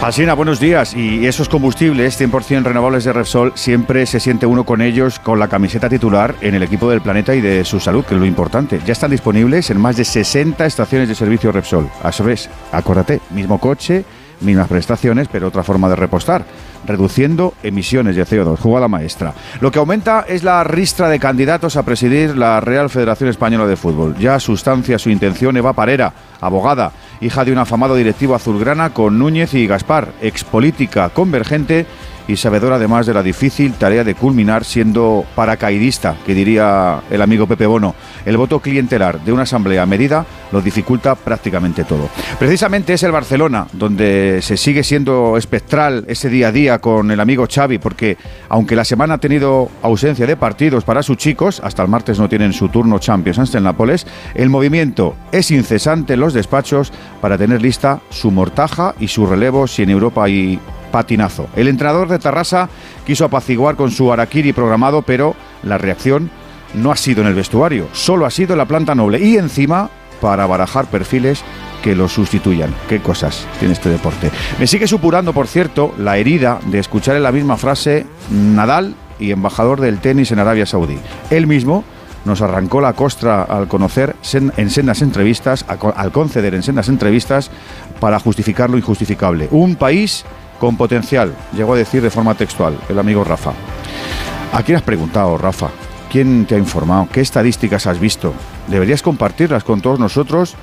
Alsina, 0.00 0.34
buenos 0.34 0.60
días. 0.60 0.94
Y 0.94 1.26
esos 1.26 1.48
combustibles 1.48 2.20
100% 2.20 2.62
renovables 2.62 3.02
de 3.02 3.12
Repsol, 3.12 3.50
siempre 3.56 4.06
se 4.06 4.20
siente 4.20 4.46
uno 4.46 4.64
con 4.64 4.80
ellos 4.80 5.18
con 5.18 5.40
la 5.40 5.48
camiseta 5.48 5.88
titular 5.88 6.36
en 6.40 6.54
el 6.54 6.62
equipo 6.62 6.88
del 6.88 7.00
planeta 7.00 7.34
y 7.34 7.40
de 7.40 7.64
su 7.64 7.80
salud, 7.80 8.04
que 8.04 8.14
es 8.14 8.20
lo 8.20 8.26
importante. 8.26 8.80
Ya 8.86 8.92
están 8.92 9.10
disponibles 9.10 9.70
en 9.70 9.80
más 9.80 9.96
de 9.96 10.04
60 10.04 10.66
estaciones 10.66 11.08
de 11.08 11.16
servicio 11.16 11.50
Repsol. 11.50 11.90
A 12.04 12.12
su 12.12 12.22
vez, 12.22 12.48
acuérdate, 12.70 13.20
mismo 13.30 13.58
coche, 13.58 14.04
mismas 14.40 14.68
prestaciones, 14.68 15.28
pero 15.30 15.48
otra 15.48 15.62
forma 15.62 15.88
de 15.88 15.96
repostar, 15.96 16.44
reduciendo 16.86 17.54
emisiones 17.62 18.16
de 18.16 18.24
CO2. 18.26 18.58
Jugada 18.58 18.88
maestra. 18.88 19.34
Lo 19.60 19.70
que 19.70 19.78
aumenta 19.78 20.24
es 20.26 20.42
la 20.42 20.64
ristra 20.64 21.08
de 21.08 21.18
candidatos 21.18 21.76
a 21.76 21.82
presidir 21.82 22.36
la 22.36 22.60
Real 22.60 22.90
Federación 22.90 23.30
Española 23.30 23.66
de 23.66 23.76
Fútbol. 23.76 24.16
Ya 24.18 24.38
sustancia 24.40 24.98
su 24.98 25.10
intención 25.10 25.56
Eva 25.56 25.72
Parera, 25.72 26.12
abogada, 26.40 26.92
hija 27.20 27.44
de 27.44 27.52
un 27.52 27.58
afamado 27.58 27.94
directivo 27.94 28.34
azulgrana 28.34 28.90
con 28.90 29.18
Núñez 29.18 29.54
y 29.54 29.66
Gaspar, 29.66 30.12
expolítica 30.20 31.10
convergente 31.10 31.86
y 32.30 32.36
sabedora 32.36 32.76
además 32.76 33.06
de 33.06 33.14
la 33.14 33.22
difícil 33.22 33.74
tarea 33.74 34.04
de 34.04 34.14
culminar 34.14 34.64
siendo 34.64 35.24
paracaidista, 35.34 36.16
que 36.24 36.34
diría 36.34 37.00
el 37.10 37.22
amigo 37.22 37.46
Pepe 37.46 37.66
Bono. 37.66 37.94
El 38.24 38.36
voto 38.36 38.60
clientelar 38.60 39.20
de 39.24 39.32
una 39.32 39.42
asamblea 39.42 39.84
medida 39.84 40.24
lo 40.52 40.62
dificulta 40.62 41.16
prácticamente 41.16 41.84
todo. 41.84 42.08
Precisamente 42.38 42.92
es 42.92 43.02
el 43.02 43.10
Barcelona 43.10 43.66
donde 43.72 44.40
se 44.42 44.56
sigue 44.56 44.84
siendo 44.84 45.36
espectral 45.36 46.04
ese 46.06 46.28
día 46.28 46.48
a 46.48 46.52
día 46.52 46.78
con 46.78 47.10
el 47.10 47.18
amigo 47.18 47.46
Xavi, 47.52 47.78
porque 47.78 48.16
aunque 48.48 48.76
la 48.76 48.84
semana 48.84 49.14
ha 49.14 49.18
tenido 49.18 49.68
ausencia 49.82 50.26
de 50.26 50.36
partidos 50.36 50.84
para 50.84 51.02
sus 51.02 51.16
chicos, 51.16 51.60
hasta 51.64 51.82
el 51.82 51.88
martes 51.88 52.18
no 52.18 52.28
tienen 52.28 52.52
su 52.52 52.68
turno 52.68 53.00
Champions 53.00 53.40
ante 53.40 53.58
el 53.58 53.64
Nápoles, 53.64 54.06
el 54.34 54.50
movimiento 54.50 55.16
es 55.32 55.50
incesante 55.50 56.14
en 56.14 56.20
los 56.20 56.32
despachos 56.32 56.92
para 57.20 57.36
tener 57.36 57.60
lista 57.60 58.00
su 58.10 58.30
mortaja 58.30 58.94
y 59.00 59.08
su 59.08 59.26
relevo 59.26 59.66
si 59.66 59.82
en 59.82 59.90
Europa 59.90 60.24
hay 60.24 60.60
patinazo. 60.90 61.48
El 61.56 61.68
entrenador 61.68 62.08
de 62.08 62.18
Tarrasa 62.18 62.68
quiso 63.06 63.24
apaciguar 63.24 63.76
con 63.76 63.90
su 63.90 64.12
Araquiri 64.12 64.52
programado, 64.52 65.02
pero 65.02 65.34
la 65.62 65.78
reacción 65.78 66.30
no 66.74 66.92
ha 66.92 66.96
sido 66.96 67.22
en 67.22 67.28
el 67.28 67.34
vestuario, 67.34 67.88
solo 67.92 68.26
ha 68.26 68.30
sido 68.30 68.52
en 68.52 68.58
la 68.58 68.66
planta 68.66 68.94
noble. 68.94 69.18
Y 69.18 69.36
encima 69.36 69.90
para 70.20 70.46
barajar 70.46 70.86
perfiles 70.86 71.42
que 71.82 71.94
lo 71.94 72.08
sustituyan. 72.08 72.74
Qué 72.88 73.00
cosas 73.00 73.46
tiene 73.58 73.74
este 73.74 73.88
deporte. 73.88 74.30
Me 74.58 74.66
sigue 74.66 74.86
supurando, 74.86 75.32
por 75.32 75.46
cierto, 75.46 75.94
la 75.98 76.18
herida 76.18 76.60
de 76.66 76.78
escuchar 76.78 77.16
en 77.16 77.22
la 77.22 77.32
misma 77.32 77.56
frase 77.56 78.06
Nadal 78.30 78.94
y 79.18 79.30
embajador 79.30 79.80
del 79.80 79.98
tenis 79.98 80.30
en 80.32 80.38
Arabia 80.38 80.66
Saudí. 80.66 80.98
Él 81.30 81.46
mismo 81.46 81.84
nos 82.24 82.42
arrancó 82.42 82.80
la 82.80 82.92
costra 82.92 83.42
al 83.42 83.66
conocer 83.66 84.14
en 84.32 84.70
sendas 84.70 85.00
entrevistas, 85.00 85.64
al 85.68 86.12
conceder 86.12 86.54
en 86.54 86.62
sendas 86.62 86.88
entrevistas 86.88 87.50
para 87.98 88.20
justificar 88.20 88.68
lo 88.68 88.76
injustificable. 88.76 89.48
Un 89.50 89.76
país 89.76 90.24
con 90.60 90.76
potencial, 90.76 91.34
llegó 91.52 91.74
a 91.74 91.78
decir 91.78 92.02
de 92.02 92.10
forma 92.10 92.34
textual 92.34 92.78
el 92.88 92.98
amigo 92.98 93.24
Rafa. 93.24 93.52
¿A 94.52 94.62
quién 94.62 94.76
has 94.76 94.82
preguntado, 94.82 95.36
Rafa? 95.38 95.70
¿Quién 96.10 96.44
te 96.44 96.54
ha 96.54 96.58
informado? 96.58 97.08
¿Qué 97.10 97.22
estadísticas 97.22 97.86
has 97.86 97.98
visto? 97.98 98.34
Deberías 98.68 99.02
compartirlas 99.02 99.64
con 99.64 99.80
todos 99.80 99.98
nosotros 99.98 100.54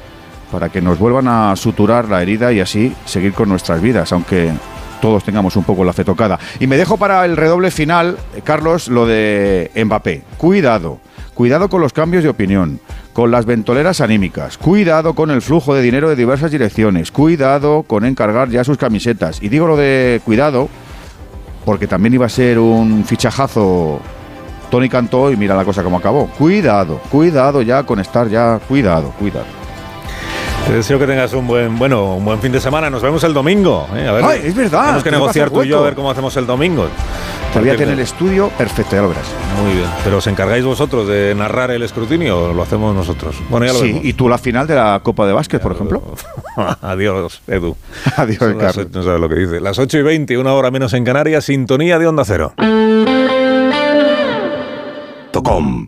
para 0.52 0.70
que 0.70 0.82
nos 0.82 1.00
vuelvan 1.00 1.28
a 1.28 1.56
suturar 1.56 2.08
la 2.08 2.22
herida 2.22 2.54
y 2.54 2.60
así 2.60 2.94
seguir 3.06 3.34
con 3.34 3.50
nuestras 3.50 3.82
vidas, 3.82 4.14
aunque 4.14 4.54
todos 5.02 5.24
tengamos 5.24 5.56
un 5.56 5.64
poco 5.64 5.84
la 5.84 5.94
fe 5.94 6.04
tocada. 6.04 6.40
Y 6.60 6.68
me 6.68 6.78
dejo 6.78 6.98
para 6.98 7.26
el 7.26 7.36
redoble 7.36 7.72
final, 7.72 8.18
Carlos, 8.44 8.88
lo 8.90 9.06
de 9.06 9.72
Mbappé. 9.76 10.24
Cuidado, 10.38 11.00
cuidado 11.38 11.70
con 11.70 11.82
los 11.82 11.94
cambios 11.94 12.24
de 12.24 12.30
opinión, 12.30 12.80
con 13.14 13.30
las 13.30 13.46
ventoleras 13.46 14.02
anímicas, 14.02 14.58
cuidado 14.58 15.14
con 15.14 15.30
el 15.30 15.44
flujo 15.44 15.76
de 15.76 15.84
dinero 15.84 16.10
de 16.10 16.16
diversas 16.16 16.50
direcciones, 16.50 17.12
cuidado 17.12 17.84
con 17.84 18.06
encargar 18.06 18.50
ya 18.50 18.64
sus 18.64 18.80
camisetas. 18.80 19.44
Y 19.44 19.50
digo 19.50 19.68
lo 19.68 19.78
de 19.78 20.20
cuidado 20.26 20.68
porque 21.64 21.86
también 21.86 22.16
iba 22.16 22.26
a 22.26 22.30
ser 22.30 22.58
un 22.58 23.06
fichajazo 23.06 24.00
Tony 24.72 24.90
Cantó 24.90 25.32
y 25.32 25.38
mira 25.38 25.56
la 25.56 25.64
cosa 25.64 25.84
como 25.84 25.98
acabó. 25.98 26.26
Cuidado, 26.26 27.00
cuidado 27.12 27.62
ya 27.62 27.84
con 27.84 28.00
estar 28.00 28.28
ya, 28.30 28.60
cuidado, 28.68 29.12
cuidado. 29.20 29.67
Te 30.68 30.74
deseo 30.74 31.00
que 31.00 31.08
tengas 31.08 31.34
un 31.34 31.48
buen, 31.48 31.78
bueno, 31.80 32.16
un 32.16 32.26
buen 32.26 32.40
fin 32.40 32.52
de 32.52 32.60
semana. 32.60 32.90
Nos 32.90 33.02
vemos 33.02 33.24
el 33.24 33.34
domingo. 33.34 33.88
¿eh? 33.96 34.06
A 34.08 34.12
ver, 34.12 34.24
Ay, 34.26 34.42
es 34.44 34.54
verdad. 34.56 34.82
Tenemos 34.82 35.04
que 35.04 35.12
negociar 35.12 35.50
tú 35.50 35.64
y 35.64 35.70
yo 35.70 35.80
a 35.80 35.82
ver 35.84 35.96
cómo 35.96 36.12
hacemos 36.12 36.36
el 36.36 36.46
domingo. 36.46 36.88
Te 37.54 37.60
voy 37.60 37.70
a 37.70 37.72
Porque- 37.72 37.78
tener 37.86 37.94
el 37.94 38.00
estudio 38.02 38.50
perfecto, 38.58 38.96
ya 38.98 39.02
lo 39.02 39.08
verás. 39.10 39.26
Muy 39.64 39.74
bien. 39.76 39.88
Pero 40.04 40.18
os 40.18 40.28
encargáis 40.28 40.66
vosotros 40.66 41.08
de 41.08 41.34
narrar 41.36 41.72
el 41.72 41.82
escrutinio 41.84 42.50
o 42.50 42.54
lo 42.54 42.62
hacemos 42.64 42.94
nosotros. 42.94 43.38
Bueno, 43.50 43.66
ya 43.66 43.72
lo 43.74 43.80
Sí, 43.80 43.88
vemos. 43.94 44.06
y 44.06 44.14
tú 44.14 44.28
la 44.28 44.38
final 44.38 44.68
de 44.68 44.76
la 44.76 45.00
Copa 45.02 45.26
de 45.26 45.32
Básquet, 45.34 45.62
por 45.62 45.72
ejemplo. 45.72 46.04
Adiós, 46.82 47.42
Edu. 47.48 47.78
Adiós, 48.18 48.38
Son 48.40 48.58
Carlos. 48.58 48.78
ocho- 48.78 48.90
No 48.94 49.04
sabes 49.04 49.22
lo 49.22 49.30
que 49.30 49.36
dice. 49.36 49.62
Las 49.62 49.80
8 49.80 49.98
y 50.00 50.02
20, 50.04 50.38
una 50.38 50.54
hora 50.54 50.70
menos 50.70 50.94
en 50.94 51.06
Canarias, 51.06 51.46
sintonía 51.46 51.98
de 51.98 52.08
Onda 52.08 52.26
Cero. 52.26 52.54
Com. 55.44 55.88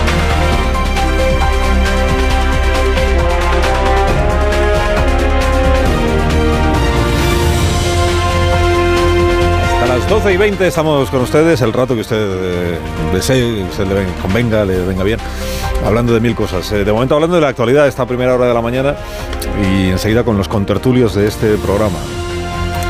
12 10.11 10.33
y 10.33 10.37
20 10.37 10.67
estamos 10.67 11.09
con 11.09 11.21
ustedes, 11.21 11.61
el 11.61 11.71
rato 11.71 11.95
que 11.95 12.01
usted 12.01 12.17
eh, 12.19 12.77
desee, 13.13 13.63
usted 13.63 13.87
le 13.87 13.93
ven- 13.93 14.13
convenga, 14.21 14.65
le 14.65 14.81
venga 14.83 15.05
bien, 15.05 15.17
hablando 15.85 16.13
de 16.13 16.19
mil 16.19 16.35
cosas. 16.35 16.69
Eh, 16.73 16.83
de 16.83 16.91
momento 16.91 17.15
hablando 17.15 17.37
de 17.37 17.41
la 17.41 17.47
actualidad 17.47 17.87
esta 17.87 18.05
primera 18.05 18.35
hora 18.35 18.45
de 18.47 18.53
la 18.53 18.61
mañana 18.61 18.95
y 19.63 19.87
enseguida 19.89 20.25
con 20.25 20.37
los 20.37 20.49
contertulios 20.49 21.15
de 21.15 21.27
este 21.27 21.55
programa. 21.55 21.97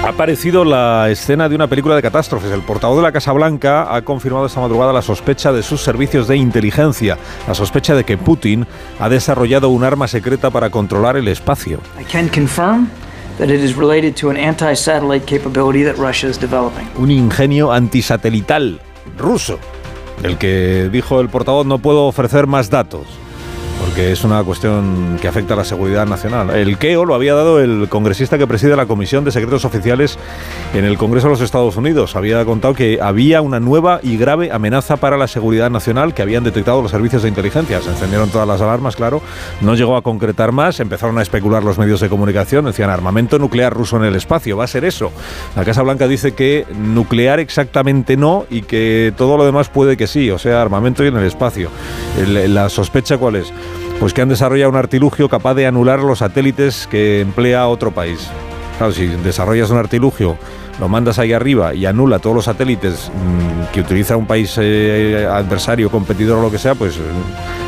Ha 0.04 0.10
aparecido 0.10 0.66
la 0.66 1.12
escena 1.12 1.48
de 1.48 1.54
una 1.54 1.68
película 1.68 1.96
de 1.96 2.02
catástrofes. 2.02 2.50
El 2.52 2.64
portavoz 2.64 2.98
de 2.98 3.04
la 3.04 3.12
Casa 3.12 3.32
Blanca 3.34 3.96
ha 3.96 4.02
confirmado 4.02 4.48
esta 4.48 4.60
madrugada 4.60 4.92
la 4.92 5.04
sospecha 5.04 5.54
de 5.54 5.62
sus 5.62 5.84
servicios 5.84 6.28
de 6.28 6.38
inteligencia, 6.38 7.20
la 7.48 7.54
sospecha 7.54 7.94
de 7.94 8.04
que 8.04 8.18
Putin 8.18 8.66
ha 9.00 9.10
desarrollado 9.10 9.70
un 9.70 9.84
arma 9.84 10.08
secreta 10.08 10.50
para 10.50 10.72
controlar 10.72 11.18
el 11.18 11.28
espacio. 11.28 11.82
I 12.02 12.04
can 12.04 12.28
confirm 12.30 12.88
un 16.98 17.12
ingenio 17.12 17.72
antisatelital 17.72 18.80
ruso, 19.18 19.60
del 20.22 20.38
que 20.38 20.90
dijo 20.92 21.20
el 21.20 21.30
portavoz 21.30 21.66
no 21.66 21.80
puedo 21.80 22.06
ofrecer 22.06 22.48
más 22.48 22.70
datos, 22.70 23.06
porque 23.82 24.12
es 24.12 24.24
una 24.24 24.44
cuestión 24.44 25.18
que 25.20 25.28
afecta 25.28 25.56
a 25.56 25.58
la 25.58 25.64
seguridad 25.64 26.06
nacional. 26.06 26.52
El 26.52 26.78
KEO 26.78 27.04
lo 27.04 27.16
había 27.16 27.34
dado 27.34 27.60
el 27.60 27.88
congresista 27.90 28.38
que 28.38 28.46
preside 28.46 28.76
la 28.76 28.86
Comisión 28.86 29.24
de 29.24 29.32
Secretos 29.32 29.66
Oficiales 29.66 30.20
en 30.74 30.86
el 30.86 30.98
Congreso 30.98 31.28
de 31.28 31.32
los 31.32 31.42
Estados 31.42 31.76
Unidos. 31.78 32.16
Había 32.16 32.46
contado 32.46 32.74
que 32.74 33.00
había 33.02 33.42
una 33.42 33.60
nueva 33.60 34.00
y 34.04 34.18
grave 34.18 34.52
amenaza 34.52 34.98
para 34.98 35.18
la 35.18 35.28
seguridad 35.28 35.70
nacional 35.70 36.14
que 36.14 36.22
habían 36.22 36.44
detectado 36.44 36.82
los 36.82 36.92
servicios 36.92 37.24
de 37.24 37.30
inteligencia. 37.30 37.82
Se 37.82 37.90
encendieron 37.90 38.30
todas 38.30 38.48
las 38.48 38.62
alarmas, 38.62 38.96
claro. 38.96 39.22
No 39.62 39.74
llegó 39.74 39.98
a 39.98 40.04
concretar 40.04 40.52
más. 40.52 40.80
Empezaron 40.80 41.18
a 41.18 41.22
especular 41.22 41.64
los 41.64 41.78
medios 41.78 42.02
de 42.02 42.10
comunicación. 42.10 42.66
Decían 42.66 42.90
armamento 42.90 43.40
nuclear 43.40 43.74
ruso 43.74 43.98
en 43.98 44.04
el 44.04 44.16
espacio. 44.16 44.58
Va 44.58 44.66
a 44.66 44.68
ser 44.68 44.86
eso. 44.86 45.12
La 45.56 45.66
Casa 45.66 45.82
Blanca 45.82 46.08
dice 46.08 46.34
que 46.34 46.66
nuclear 46.78 47.40
exactamente 47.40 48.16
no 48.16 48.46
y 48.50 48.62
que 48.62 49.14
todo 49.18 49.38
lo 49.38 49.46
demás 49.46 49.70
puede 49.70 49.98
que 49.98 50.08
sí. 50.08 50.30
O 50.30 50.38
sea, 50.38 50.62
armamento 50.62 51.04
y 51.04 51.08
en 51.08 51.18
el 51.18 51.26
espacio. 51.26 51.70
La 52.28 52.70
sospecha 52.70 53.18
cuál 53.18 53.38
es? 53.38 53.52
Pues 54.00 54.14
que 54.14 54.22
han 54.22 54.30
desarrollado 54.30 54.72
un 54.72 54.78
artilugio 54.78 55.30
capaz 55.30 55.54
de 55.54 55.68
anular 55.68 56.00
los 56.00 56.20
satélites 56.20 56.88
que 56.90 57.22
emplea 57.22 57.68
otro 57.68 57.92
país. 57.92 58.30
Claro, 58.78 58.94
si 58.94 59.06
desarrollas 59.06 59.70
un 59.70 59.78
artilugio, 59.78 60.38
lo 60.80 60.90
mandas 60.90 61.20
ahí 61.20 61.34
arriba 61.34 61.76
y 61.76 61.86
anula 61.86 62.18
todos 62.18 62.36
los 62.36 62.46
satélites 62.46 63.12
mm, 63.14 63.72
que 63.72 63.82
utiliza 63.82 64.18
un 64.18 64.26
país 64.26 64.58
eh, 64.60 65.28
adversario, 65.30 65.92
competidor 65.92 66.40
o 66.40 66.42
lo 66.42 66.50
que 66.50 66.58
sea, 66.58 66.74
pues 66.74 66.98
eh, 66.98 67.02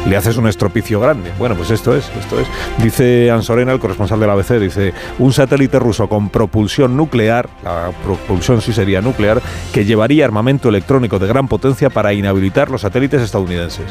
le 0.09 0.17
haces 0.17 0.37
un 0.37 0.47
estropicio 0.47 0.99
grande. 0.99 1.31
Bueno, 1.37 1.55
pues 1.55 1.69
esto 1.69 1.95
es, 1.95 2.09
esto 2.19 2.39
es. 2.39 2.47
Dice 2.81 3.29
Ansorena, 3.29 3.71
el 3.71 3.79
corresponsal 3.79 4.19
del 4.19 4.31
ABC, 4.31 4.53
dice, 4.59 4.93
un 5.19 5.31
satélite 5.31 5.77
ruso 5.77 6.09
con 6.09 6.29
propulsión 6.29 6.97
nuclear, 6.97 7.47
la 7.63 7.91
propulsión 8.03 8.61
sí 8.61 8.73
sería 8.73 8.99
nuclear, 8.99 9.39
que 9.71 9.85
llevaría 9.85 10.25
armamento 10.25 10.69
electrónico 10.69 11.19
de 11.19 11.27
gran 11.27 11.47
potencia 11.47 11.91
para 11.91 12.13
inhabilitar 12.13 12.71
los 12.71 12.81
satélites 12.81 13.21
estadounidenses. 13.21 13.85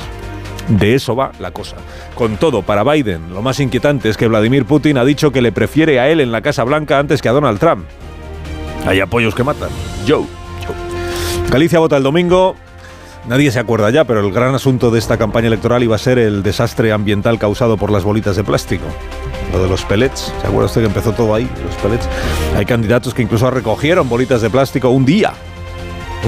De 0.69 0.95
eso 0.95 1.17
va 1.17 1.33
la 1.39 1.51
cosa. 1.51 1.77
Con 2.15 2.37
todo, 2.37 2.63
para 2.63 2.85
Biden, 2.85 3.33
lo 3.33 3.43
más 3.43 3.61
inquietante 3.61 4.09
es 4.09 4.17
que 4.17 4.29
Vladimir 4.29 4.65
Putin 4.65 4.99
ha 4.99 5.05
dicho 5.05 5.33
que 5.33 5.43
le 5.43 5.53
prefiere 5.53 6.01
a 6.01 6.09
él 6.09 6.21
en 6.21 6.33
la 6.33 6.41
Casa 6.41 6.65
Blanca 6.65 6.99
antes 6.99 7.21
que 7.21 7.29
a 7.29 7.33
Donald 7.33 7.59
Trump. 7.59 7.85
Hay 8.87 9.01
apoyos 9.01 9.35
que 9.35 9.45
matan. 9.45 9.71
Joe. 10.07 10.25
Joe. 10.67 11.51
Galicia 11.51 11.79
vota 11.79 11.97
el 11.97 12.03
domingo. 12.03 12.57
Nadie 13.29 13.53
se 13.53 13.61
acuerda 13.61 13.89
ya, 13.91 14.05
pero 14.05 14.21
el 14.21 14.33
gran 14.33 14.55
asunto 14.55 14.91
de 14.91 14.99
esta 14.99 15.17
campaña 15.17 15.47
electoral 15.47 15.83
iba 15.83 15.95
a 15.95 15.99
ser 15.99 16.19
el 16.19 16.43
desastre 16.43 16.91
ambiental 16.91 17.39
causado 17.39 17.77
por 17.77 17.93
las 17.93 18.03
bolitas 18.03 18.35
de 18.35 18.43
plástico. 18.43 18.85
Lo 19.53 19.63
de 19.63 19.69
los 19.69 19.85
pellets. 19.85 20.33
¿Se 20.41 20.47
acuerda 20.47 20.67
usted 20.67 20.81
que 20.81 20.89
empezó 20.89 21.13
todo 21.13 21.35
ahí? 21.35 21.49
Los 21.65 21.77
pellets. 21.77 22.09
Hay 22.57 22.65
candidatos 22.65 23.15
que 23.15 23.23
incluso 23.23 23.49
recogieron 23.51 24.09
bolitas 24.09 24.43
de 24.43 24.51
plástico 24.51 24.89
un 24.89 25.05
día. 25.05 25.35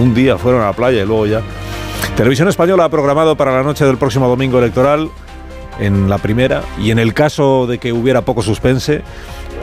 Un 0.00 0.14
día 0.14 0.38
fueron 0.38 0.62
a 0.62 0.66
la 0.66 0.72
playa 0.72 1.02
y 1.02 1.06
luego 1.06 1.26
ya. 1.26 1.40
Televisión 2.16 2.46
Española 2.46 2.84
ha 2.84 2.88
programado 2.88 3.36
para 3.36 3.52
la 3.52 3.64
noche 3.64 3.84
del 3.84 3.96
próximo 3.96 4.28
domingo 4.28 4.58
electoral, 4.58 5.10
en 5.80 6.08
la 6.08 6.18
primera, 6.18 6.62
y 6.78 6.92
en 6.92 7.00
el 7.00 7.12
caso 7.12 7.66
de 7.66 7.78
que 7.78 7.92
hubiera 7.92 8.22
poco 8.22 8.40
suspense, 8.40 9.02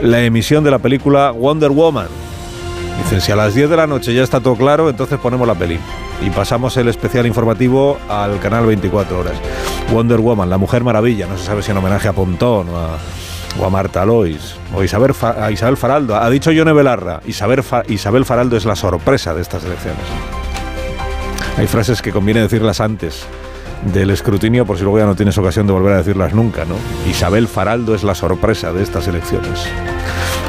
la 0.02 0.22
emisión 0.22 0.62
de 0.62 0.70
la 0.70 0.78
película 0.78 1.30
Wonder 1.30 1.70
Woman. 1.70 2.08
Dicen, 2.98 3.22
si 3.22 3.32
a 3.32 3.36
las 3.36 3.54
10 3.54 3.70
de 3.70 3.76
la 3.76 3.86
noche 3.86 4.12
ya 4.12 4.22
está 4.22 4.40
todo 4.40 4.56
claro, 4.56 4.90
entonces 4.90 5.18
ponemos 5.18 5.46
la 5.46 5.54
peli. 5.54 5.78
Y 6.24 6.30
pasamos 6.30 6.76
el 6.76 6.88
especial 6.88 7.26
informativo 7.26 7.98
al 8.08 8.38
canal 8.38 8.66
24 8.66 9.18
horas. 9.18 9.34
Wonder 9.90 10.20
Woman, 10.20 10.50
la 10.50 10.58
Mujer 10.58 10.84
Maravilla, 10.84 11.26
no 11.26 11.38
se 11.38 11.44
sabe 11.44 11.62
si 11.62 11.70
en 11.70 11.78
homenaje 11.78 12.08
a 12.08 12.12
Pontón 12.12 12.68
o 12.68 13.64
a, 13.64 13.70
Marta 13.70 14.04
Lois 14.04 14.56
o 14.74 14.80
a 14.80 14.84
Isabel 15.50 15.76
Faraldo. 15.76 16.16
Ha 16.16 16.28
dicho 16.28 16.52
Yone 16.52 16.72
Belarra, 16.72 17.20
Isabel, 17.26 17.64
Isabel 17.88 18.24
Faraldo 18.24 18.56
es 18.56 18.66
la 18.66 18.76
sorpresa 18.76 19.34
de 19.34 19.40
estas 19.40 19.64
elecciones. 19.64 20.41
Hay 21.56 21.66
frases 21.66 22.00
que 22.00 22.12
conviene 22.12 22.40
decirlas 22.40 22.80
antes 22.80 23.24
del 23.92 24.10
escrutinio 24.10 24.64
por 24.64 24.78
si 24.78 24.84
luego 24.84 24.98
ya 24.98 25.06
no 25.06 25.16
tienes 25.16 25.36
ocasión 25.38 25.66
de 25.66 25.72
volver 25.72 25.92
a 25.94 25.98
decirlas 25.98 26.34
nunca, 26.34 26.64
¿no? 26.64 26.76
Isabel 27.08 27.48
Faraldo 27.48 27.94
es 27.94 28.04
la 28.04 28.14
sorpresa 28.14 28.72
de 28.72 28.82
estas 28.82 29.08
elecciones. 29.08 29.66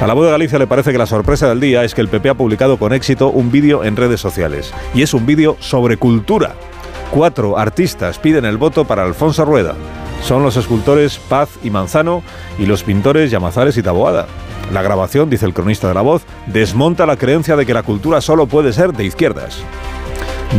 A 0.02 0.08
la 0.08 0.14
voz 0.14 0.26
de 0.26 0.32
Galicia 0.32 0.60
le 0.60 0.68
parece 0.68 0.92
que 0.92 0.98
la 0.98 1.06
sorpresa 1.06 1.50
del 1.50 1.60
día 1.60 1.84
es 1.84 1.94
que 1.94 2.02
el 2.02 2.08
PP 2.08 2.30
ha 2.30 2.34
publicado 2.36 2.78
con 2.78 2.94
éxito 2.94 3.30
un 3.30 3.52
vídeo 3.52 3.84
en 3.84 3.96
redes 3.96 4.22
sociales. 4.22 4.74
Y 4.94 5.02
es 5.02 5.14
un 5.14 5.26
vídeo 5.26 5.58
sobre 5.60 5.98
cultura. 5.98 6.56
Cuatro 7.12 7.58
artistas 7.58 8.18
piden 8.20 8.46
el 8.46 8.58
voto 8.58 8.86
para 8.86 9.04
Alfonso 9.04 9.46
Rueda. 9.46 9.76
son 10.24 10.42
los 10.42 10.56
escultores 10.56 11.18
Paz 11.18 11.50
y 11.64 11.70
Manzano 11.70 12.24
y 12.58 12.66
los 12.66 12.84
pintores 12.84 13.30
Llamazares 13.30 13.78
y 13.78 13.84
Taboada. 13.84 14.28
La 14.72 14.82
grabación, 14.82 15.30
dice 15.30 15.46
el 15.46 15.54
cronista 15.54 15.88
de 15.90 15.94
la 15.94 16.02
voz, 16.02 16.24
desmonta 16.48 17.06
la 17.06 17.18
creencia 17.18 17.56
de 17.56 17.66
que 17.66 17.74
la 17.74 17.84
cultura 17.84 18.22
solo 18.22 18.48
puede 18.48 18.72
ser 18.72 18.94
de 18.94 19.06
izquierdas. 19.06 19.60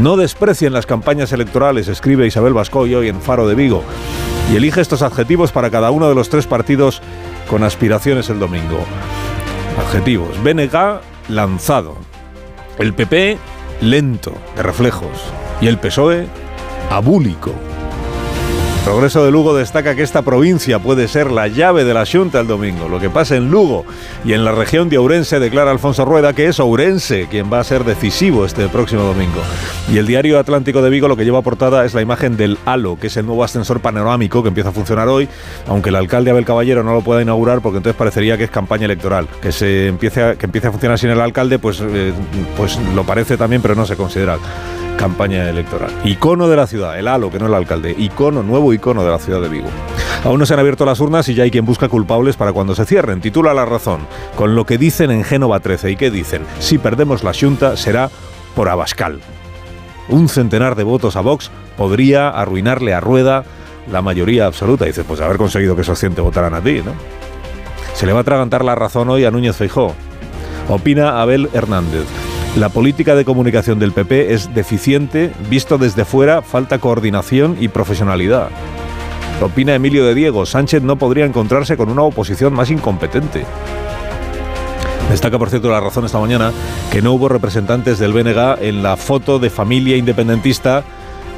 No 0.01 0.17
desprecien 0.17 0.73
las 0.73 0.87
campañas 0.87 1.33
electorales, 1.33 1.87
escribe 1.87 2.27
Isabel 2.27 2.53
Bascoy 2.53 2.95
hoy 2.97 3.09
en 3.09 3.21
Faro 3.21 3.47
de 3.47 3.55
Vigo, 3.55 3.85
y 4.53 4.57
elige 4.57 4.81
estos 4.81 5.03
adjetivos 5.03 5.53
para 5.53 5.71
cada 5.71 5.93
uno 5.93 6.09
de 6.09 6.17
los 6.17 6.29
tres 6.29 6.49
partidos 6.49 7.01
con 7.49 7.63
aspiraciones 7.63 8.29
el 8.29 8.41
domingo. 8.41 8.81
Adjetivos. 9.79 10.43
BNG, 10.43 11.01
lanzado. 11.29 11.97
El 12.79 12.93
PP, 12.93 13.39
lento, 13.83 14.33
de 14.57 14.65
reflejos. 14.65 15.33
Y 15.61 15.69
el 15.69 15.79
PSOE, 15.79 16.27
abúlico. 16.91 17.53
Progreso 18.85 19.25
de 19.25 19.31
Lugo 19.31 19.57
destaca 19.57 19.95
que 19.95 20.03
esta 20.03 20.21
provincia 20.21 20.79
puede 20.79 21.09
ser 21.09 21.31
la 21.31 21.49
llave 21.49 21.85
de 21.85 21.95
la 21.95 22.05
Junta 22.05 22.41
el 22.41 22.47
domingo. 22.47 22.87
Lo 22.87 23.01
que 23.01 23.09
pasa 23.09 23.35
en 23.35 23.51
Lugo 23.51 23.87
y 24.27 24.35
en 24.35 24.45
la 24.45 24.53
región 24.53 24.91
de 24.91 24.99
Ourense 24.99 25.41
declara 25.41 25.71
Alfonso 25.71 26.05
Rueda 26.05 26.35
que 26.35 26.49
es 26.49 26.61
Ourense 26.61 27.27
quien 27.31 27.51
va 27.51 27.61
a 27.61 27.65
ser 27.65 27.85
decisivo 27.85 28.45
este 28.45 28.69
próximo 28.69 29.03
domingo. 29.03 29.41
Y 29.91 29.97
el 29.97 30.07
diario 30.07 30.39
Atlántico 30.39 30.83
de 30.83 30.91
Vigo 30.91 31.09
lo 31.09 31.17
que 31.17 31.25
lleva 31.25 31.41
portada 31.41 31.87
es 31.87 31.95
la 31.95 32.03
imagen 32.03 32.37
del 32.37 32.59
Halo, 32.67 32.99
que 33.01 33.07
es 33.07 33.17
el 33.17 33.25
nuevo 33.25 33.43
ascensor 33.43 33.81
panorámico 33.81 34.43
que 34.43 34.49
empieza 34.49 34.69
a 34.69 34.73
funcionar 34.73 35.09
hoy, 35.09 35.31
aunque 35.67 35.89
el 35.89 35.97
alcalde 35.97 36.31
Abel 36.31 36.45
Caballero 36.45 36.85
no 36.85 36.93
lo 36.93 37.01
pueda 37.01 37.23
inaugurar 37.23 37.63
porque 37.63 37.79
entonces 37.79 37.97
parecería 37.97 38.37
que 38.37 38.45
es 38.45 38.51
campaña 38.51 38.85
electoral. 38.85 39.29
Que 39.41 39.51
se 39.51 39.89
empiece 39.89 40.23
a, 40.23 40.35
que 40.35 40.45
empiece 40.45 40.69
a 40.69 40.71
funcionar 40.71 40.99
sin 40.99 41.09
el 41.09 41.23
alcalde, 41.23 41.59
pues, 41.59 41.81
eh, 41.81 42.13
pues 42.55 42.79
lo 42.95 43.05
parece 43.05 43.39
también, 43.39 43.63
pero 43.63 43.75
no 43.75 43.87
se 43.87 43.97
considera 43.97 44.37
campaña 44.97 45.49
electoral. 45.49 45.91
Icono 46.05 46.49
de 46.49 46.57
la 46.57 46.67
ciudad, 46.67 46.99
el 46.99 47.09
halo, 47.09 47.31
que 47.31 47.39
no 47.39 47.47
el 47.47 47.55
alcalde, 47.55 47.95
icono, 47.97 48.43
nuevo 48.43 48.73
icono 48.73 49.05
de 49.05 49.11
la 49.11 49.19
ciudad 49.19 49.41
de 49.41 49.49
Vigo. 49.49 49.69
Aún 50.25 50.39
no 50.39 50.47
se 50.47 50.55
han 50.55 50.61
abierto 50.61 50.87
las 50.87 51.01
urnas 51.01 51.29
y 51.29 51.35
ya 51.35 51.43
hay 51.43 51.51
quien 51.51 51.67
busca 51.67 51.89
culpables 51.89 52.37
para 52.37 52.53
cuando 52.53 52.75
se 52.75 52.87
cierren. 52.87 53.21
Titula 53.21 53.53
La 53.53 53.67
Razón, 53.67 54.01
con 54.37 54.55
lo 54.55 54.65
que 54.65 54.79
dicen 54.79 55.11
en 55.11 55.25
Génova 55.25 55.61
13. 55.61 55.91
¿Y 55.91 55.97
qué 55.97 56.11
dicen? 56.11 56.43
Si 56.61 56.79
perdemos 56.79 57.23
la 57.25 57.33
Junta 57.35 57.77
será 57.77 58.11
por 58.55 58.69
Abascal. 58.69 59.21
Un 60.09 60.29
centenar 60.29 60.77
de 60.77 60.85
votos 60.85 61.17
a 61.17 61.21
Vox 61.21 61.51
podría 61.77 62.31
arruinarle 62.31 62.95
a 62.95 63.01
Rueda 63.01 63.45
la 63.91 64.03
mayoría 64.03 64.47
absoluta. 64.47 64.85
Dice, 64.85 65.05
pues 65.05 65.21
haber 65.21 65.37
conseguido 65.37 65.77
que 65.77 65.83
esos 65.83 65.99
100 65.99 66.15
votaran 66.17 66.55
a 66.55 66.61
ti, 66.61 66.81
¿no? 66.85 66.93
Se 67.95 68.07
le 68.07 68.13
va 68.13 68.19
a 68.19 68.23
atragantar 68.23 68.65
la 68.65 68.75
razón 68.75 69.09
hoy 69.11 69.25
a 69.25 69.31
Núñez 69.31 69.57
Feijó. 69.57 69.95
Opina 70.69 71.21
Abel 71.21 71.51
Hernández. 71.53 72.07
La 72.57 72.69
política 72.69 73.17
de 73.17 73.25
comunicación 73.25 73.81
del 73.81 73.91
PP 73.91 74.33
es 74.33 74.55
deficiente, 74.55 75.33
visto 75.51 75.77
desde 75.77 76.05
fuera, 76.05 76.41
falta 76.41 76.79
coordinación 76.79 77.57
y 77.59 77.67
profesionalidad. 77.67 78.49
Opina 79.43 79.75
Emilio 79.75 80.07
de 80.07 80.15
Diego, 80.15 80.47
Sánchez 80.47 80.81
no 80.81 80.95
podría 80.97 81.25
encontrarse 81.25 81.77
con 81.77 81.89
una 81.89 82.03
oposición 82.03 82.53
más 82.53 82.71
incompetente. 82.71 83.45
Destaca, 85.11 85.37
por 85.37 85.51
cierto, 85.51 85.69
la 85.69 85.81
razón 85.81 86.05
esta 86.05 86.21
mañana 86.21 86.53
que 86.93 87.03
no 87.03 87.13
hubo 87.13 87.29
representantes 87.29 87.99
del 87.99 88.13
BNG 88.13 88.63
en 88.63 88.85
la 88.85 88.97
foto 88.97 89.41
de 89.41 89.51
familia 89.51 89.97
independentista 89.97 90.85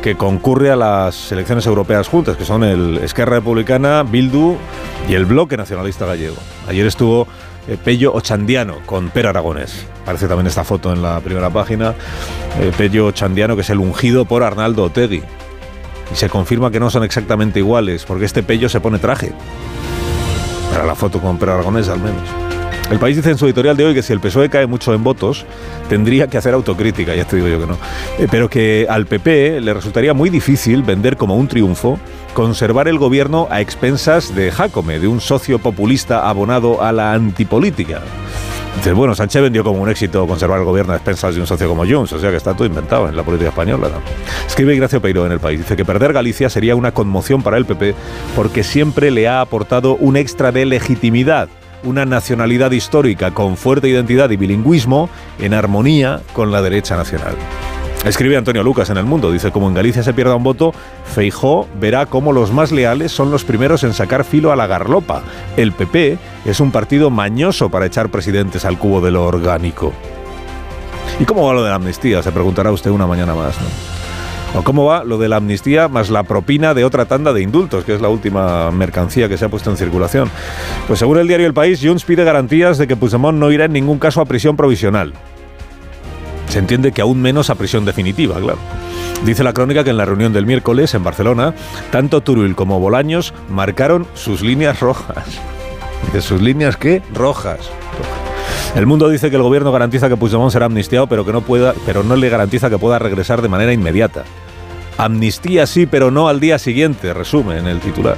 que 0.02 0.16
concurre 0.16 0.70
a 0.70 0.76
las 0.76 1.32
elecciones 1.32 1.66
europeas 1.66 2.08
juntas, 2.08 2.36
que 2.36 2.44
son 2.44 2.62
el 2.62 2.98
Esquerra 2.98 3.36
Republicana, 3.36 4.02
Bildu 4.02 4.56
y 5.08 5.14
el 5.14 5.24
Bloque 5.24 5.56
Nacionalista 5.56 6.04
Gallego. 6.04 6.36
Ayer 6.68 6.86
estuvo 6.86 7.26
eh, 7.68 7.76
Pello 7.82 8.12
Ochandiano 8.14 8.78
con 8.86 9.10
Per 9.10 9.26
Aragonés. 9.26 9.86
Aparece 10.02 10.28
también 10.28 10.46
esta 10.46 10.64
foto 10.64 10.92
en 10.92 11.02
la 11.02 11.20
primera 11.20 11.50
página. 11.50 11.94
Eh, 12.60 12.72
Pello 12.76 13.06
Ochandiano, 13.06 13.56
que 13.56 13.62
es 13.62 13.70
el 13.70 13.78
ungido 13.78 14.24
por 14.24 14.42
Arnaldo 14.42 14.84
Otegui. 14.84 15.22
Y 16.12 16.14
se 16.14 16.28
confirma 16.28 16.70
que 16.70 16.78
no 16.78 16.90
son 16.90 17.04
exactamente 17.04 17.58
iguales, 17.58 18.04
porque 18.04 18.24
este 18.24 18.42
Pello 18.42 18.68
se 18.68 18.80
pone 18.80 18.98
traje. 18.98 19.32
Para 20.72 20.86
la 20.86 20.94
foto 20.94 21.20
con 21.20 21.38
Per 21.38 21.50
Aragonés, 21.50 21.88
al 21.88 22.00
menos. 22.00 22.45
El 22.90 23.00
país 23.00 23.16
dice 23.16 23.30
en 23.30 23.38
su 23.38 23.46
editorial 23.46 23.76
de 23.76 23.84
hoy 23.84 23.94
que 23.94 24.02
si 24.02 24.12
el 24.12 24.20
PSOE 24.20 24.48
cae 24.48 24.66
mucho 24.66 24.94
en 24.94 25.02
votos, 25.02 25.44
tendría 25.88 26.28
que 26.28 26.38
hacer 26.38 26.54
autocrítica, 26.54 27.16
ya 27.16 27.24
te 27.24 27.36
digo 27.36 27.48
yo 27.48 27.58
que 27.58 27.66
no. 27.66 27.76
Eh, 28.18 28.28
pero 28.30 28.48
que 28.48 28.86
al 28.88 29.06
PP 29.06 29.60
le 29.60 29.74
resultaría 29.74 30.14
muy 30.14 30.30
difícil 30.30 30.84
vender 30.84 31.16
como 31.16 31.36
un 31.36 31.48
triunfo 31.48 31.98
conservar 32.32 32.86
el 32.86 32.98
gobierno 32.98 33.48
a 33.50 33.60
expensas 33.60 34.36
de 34.36 34.52
Jacome, 34.52 35.00
de 35.00 35.08
un 35.08 35.20
socio 35.20 35.58
populista 35.58 36.28
abonado 36.28 36.80
a 36.80 36.92
la 36.92 37.12
antipolítica. 37.12 38.02
Dice, 38.76 38.92
bueno, 38.92 39.14
Sánchez 39.14 39.42
vendió 39.42 39.64
como 39.64 39.80
un 39.82 39.88
éxito 39.88 40.26
conservar 40.26 40.60
el 40.60 40.64
gobierno 40.64 40.92
a 40.92 40.96
expensas 40.96 41.34
de 41.34 41.40
un 41.40 41.46
socio 41.46 41.66
como 41.68 41.86
Junts, 41.86 42.12
o 42.12 42.20
sea 42.20 42.30
que 42.30 42.36
está 42.36 42.54
todo 42.54 42.66
inventado 42.66 43.08
en 43.08 43.16
la 43.16 43.24
política 43.24 43.48
española. 43.48 43.88
Escribe 44.46 44.74
Ignacio 44.74 45.00
Peiro 45.00 45.26
en 45.26 45.32
El 45.32 45.40
País, 45.40 45.58
dice 45.58 45.76
que 45.76 45.84
perder 45.84 46.12
Galicia 46.12 46.48
sería 46.50 46.76
una 46.76 46.92
conmoción 46.92 47.42
para 47.42 47.56
el 47.56 47.64
PP 47.64 47.94
porque 48.36 48.62
siempre 48.62 49.10
le 49.10 49.26
ha 49.26 49.40
aportado 49.40 49.96
un 49.96 50.16
extra 50.16 50.52
de 50.52 50.66
legitimidad 50.66 51.48
una 51.84 52.04
nacionalidad 52.04 52.70
histórica 52.70 53.32
con 53.32 53.56
fuerte 53.56 53.88
identidad 53.88 54.30
y 54.30 54.36
bilingüismo 54.36 55.08
en 55.38 55.54
armonía 55.54 56.20
con 56.32 56.52
la 56.52 56.62
derecha 56.62 56.96
nacional. 56.96 57.34
Escribe 58.04 58.36
Antonio 58.36 58.62
Lucas 58.62 58.88
en 58.90 58.98
El 58.98 59.04
Mundo, 59.04 59.32
dice, 59.32 59.50
como 59.50 59.66
en 59.66 59.74
Galicia 59.74 60.02
se 60.02 60.14
pierda 60.14 60.36
un 60.36 60.44
voto, 60.44 60.72
Feijó 61.12 61.66
verá 61.80 62.06
cómo 62.06 62.32
los 62.32 62.52
más 62.52 62.70
leales 62.70 63.10
son 63.10 63.32
los 63.32 63.42
primeros 63.42 63.82
en 63.82 63.94
sacar 63.94 64.24
filo 64.24 64.52
a 64.52 64.56
la 64.56 64.68
garlopa. 64.68 65.22
El 65.56 65.72
PP 65.72 66.16
es 66.44 66.60
un 66.60 66.70
partido 66.70 67.10
mañoso 67.10 67.68
para 67.68 67.86
echar 67.86 68.08
presidentes 68.08 68.64
al 68.64 68.78
cubo 68.78 69.00
de 69.00 69.10
lo 69.10 69.24
orgánico. 69.24 69.92
¿Y 71.18 71.24
cómo 71.24 71.46
va 71.46 71.54
lo 71.54 71.64
de 71.64 71.70
la 71.70 71.76
amnistía? 71.76 72.22
Se 72.22 72.30
preguntará 72.30 72.70
usted 72.70 72.90
una 72.90 73.08
mañana 73.08 73.34
más. 73.34 73.56
¿O 74.56 74.62
cómo 74.62 74.86
va 74.86 75.04
lo 75.04 75.18
de 75.18 75.28
la 75.28 75.36
amnistía 75.36 75.86
más 75.86 76.08
la 76.08 76.22
propina 76.22 76.72
de 76.72 76.84
otra 76.84 77.04
tanda 77.04 77.34
de 77.34 77.42
indultos, 77.42 77.84
que 77.84 77.94
es 77.94 78.00
la 78.00 78.08
última 78.08 78.70
mercancía 78.70 79.28
que 79.28 79.36
se 79.36 79.44
ha 79.44 79.50
puesto 79.50 79.70
en 79.70 79.76
circulación? 79.76 80.30
Pues 80.86 80.98
según 80.98 81.18
el 81.18 81.28
diario 81.28 81.46
El 81.46 81.52
País, 81.52 81.80
Junts 81.82 82.04
pide 82.04 82.24
garantías 82.24 82.78
de 82.78 82.86
que 82.86 82.96
Puigdemont 82.96 83.38
no 83.38 83.52
irá 83.52 83.66
en 83.66 83.74
ningún 83.74 83.98
caso 83.98 84.22
a 84.22 84.24
prisión 84.24 84.56
provisional. 84.56 85.12
Se 86.48 86.58
entiende 86.58 86.92
que 86.92 87.02
aún 87.02 87.20
menos 87.20 87.50
a 87.50 87.54
prisión 87.56 87.84
definitiva, 87.84 88.36
claro. 88.36 88.58
Dice 89.26 89.44
la 89.44 89.52
crónica 89.52 89.84
que 89.84 89.90
en 89.90 89.98
la 89.98 90.06
reunión 90.06 90.32
del 90.32 90.46
miércoles 90.46 90.94
en 90.94 91.04
Barcelona, 91.04 91.52
tanto 91.90 92.22
Turull 92.22 92.56
como 92.56 92.80
Bolaños 92.80 93.34
marcaron 93.50 94.06
sus 94.14 94.40
líneas 94.40 94.80
rojas. 94.80 95.38
¿De 96.14 96.22
sus 96.22 96.40
líneas 96.40 96.78
qué? 96.78 97.02
Rojas. 97.12 97.70
El 98.74 98.86
mundo 98.86 99.10
dice 99.10 99.28
que 99.28 99.36
el 99.36 99.42
gobierno 99.42 99.70
garantiza 99.70 100.08
que 100.08 100.16
Puigdemont 100.16 100.52
será 100.52 100.64
amnistiado, 100.64 101.08
pero 101.08 101.26
que 101.26 101.32
no 101.32 101.42
pueda, 101.42 101.74
pero 101.84 102.02
no 102.02 102.16
le 102.16 102.30
garantiza 102.30 102.70
que 102.70 102.78
pueda 102.78 102.98
regresar 102.98 103.42
de 103.42 103.48
manera 103.48 103.74
inmediata. 103.74 104.24
Amnistía 104.98 105.66
sí, 105.66 105.86
pero 105.86 106.10
no 106.10 106.28
al 106.28 106.40
día 106.40 106.58
siguiente, 106.58 107.12
resume 107.12 107.58
en 107.58 107.66
el 107.66 107.80
titular. 107.80 108.16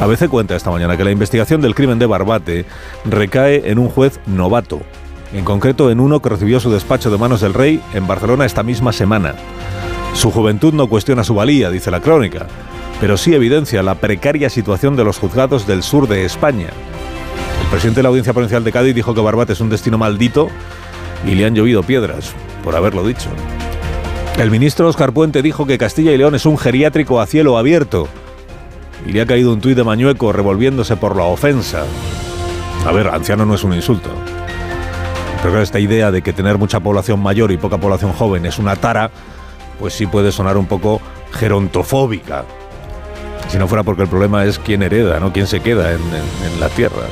A 0.00 0.06
veces 0.06 0.28
cuenta 0.28 0.56
esta 0.56 0.70
mañana 0.70 0.96
que 0.96 1.04
la 1.04 1.10
investigación 1.10 1.60
del 1.60 1.74
crimen 1.74 1.98
de 1.98 2.06
Barbate 2.06 2.66
recae 3.04 3.70
en 3.70 3.78
un 3.78 3.88
juez 3.88 4.20
novato, 4.26 4.80
en 5.32 5.44
concreto 5.44 5.90
en 5.90 6.00
uno 6.00 6.20
que 6.20 6.28
recibió 6.28 6.60
su 6.60 6.70
despacho 6.70 7.10
de 7.10 7.18
manos 7.18 7.40
del 7.40 7.54
rey 7.54 7.80
en 7.94 8.06
Barcelona 8.06 8.44
esta 8.44 8.62
misma 8.62 8.92
semana. 8.92 9.34
Su 10.12 10.30
juventud 10.30 10.74
no 10.74 10.88
cuestiona 10.88 11.24
su 11.24 11.34
valía, 11.34 11.70
dice 11.70 11.90
la 11.90 12.00
crónica, 12.00 12.46
pero 13.00 13.16
sí 13.16 13.34
evidencia 13.34 13.82
la 13.82 13.94
precaria 13.94 14.50
situación 14.50 14.96
de 14.96 15.04
los 15.04 15.18
juzgados 15.18 15.66
del 15.66 15.82
sur 15.82 16.08
de 16.08 16.24
España. 16.24 16.68
El 17.62 17.68
presidente 17.70 18.00
de 18.00 18.02
la 18.02 18.08
Audiencia 18.10 18.32
Provincial 18.32 18.64
de 18.64 18.72
Cádiz 18.72 18.94
dijo 18.94 19.14
que 19.14 19.20
Barbate 19.20 19.52
es 19.52 19.60
un 19.60 19.70
destino 19.70 19.98
maldito 19.98 20.48
y 21.24 21.34
le 21.36 21.46
han 21.46 21.54
llovido 21.54 21.82
piedras 21.82 22.34
por 22.64 22.74
haberlo 22.74 23.06
dicho. 23.06 23.30
El 24.38 24.50
ministro 24.50 24.86
Oscar 24.86 25.12
Puente 25.12 25.40
dijo 25.40 25.66
que 25.66 25.78
Castilla 25.78 26.12
y 26.12 26.18
León 26.18 26.34
es 26.34 26.44
un 26.44 26.58
geriátrico 26.58 27.20
a 27.20 27.26
cielo 27.26 27.56
abierto 27.56 28.06
y 29.06 29.12
le 29.12 29.22
ha 29.22 29.26
caído 29.26 29.50
un 29.50 29.62
tuit 29.62 29.76
de 29.76 29.82
Mañueco 29.82 30.30
revolviéndose 30.30 30.94
por 30.96 31.16
la 31.16 31.22
ofensa. 31.22 31.84
A 32.86 32.92
ver, 32.92 33.08
anciano 33.08 33.46
no 33.46 33.54
es 33.54 33.64
un 33.64 33.72
insulto. 33.72 34.10
Pero 35.42 35.62
esta 35.62 35.80
idea 35.80 36.10
de 36.10 36.20
que 36.20 36.34
tener 36.34 36.58
mucha 36.58 36.80
población 36.80 37.20
mayor 37.20 37.50
y 37.50 37.56
poca 37.56 37.78
población 37.78 38.12
joven 38.12 38.44
es 38.44 38.58
una 38.58 38.76
tara, 38.76 39.10
pues 39.80 39.94
sí 39.94 40.06
puede 40.06 40.30
sonar 40.32 40.58
un 40.58 40.66
poco 40.66 41.00
gerontofóbica. 41.32 42.44
Si 43.48 43.56
no 43.56 43.68
fuera 43.68 43.84
porque 43.84 44.02
el 44.02 44.08
problema 44.08 44.44
es 44.44 44.58
quién 44.58 44.82
hereda, 44.82 45.18
no 45.18 45.32
quién 45.32 45.46
se 45.46 45.60
queda 45.60 45.92
en, 45.92 46.00
en 46.00 46.60
la 46.60 46.68
tierra. 46.68 47.06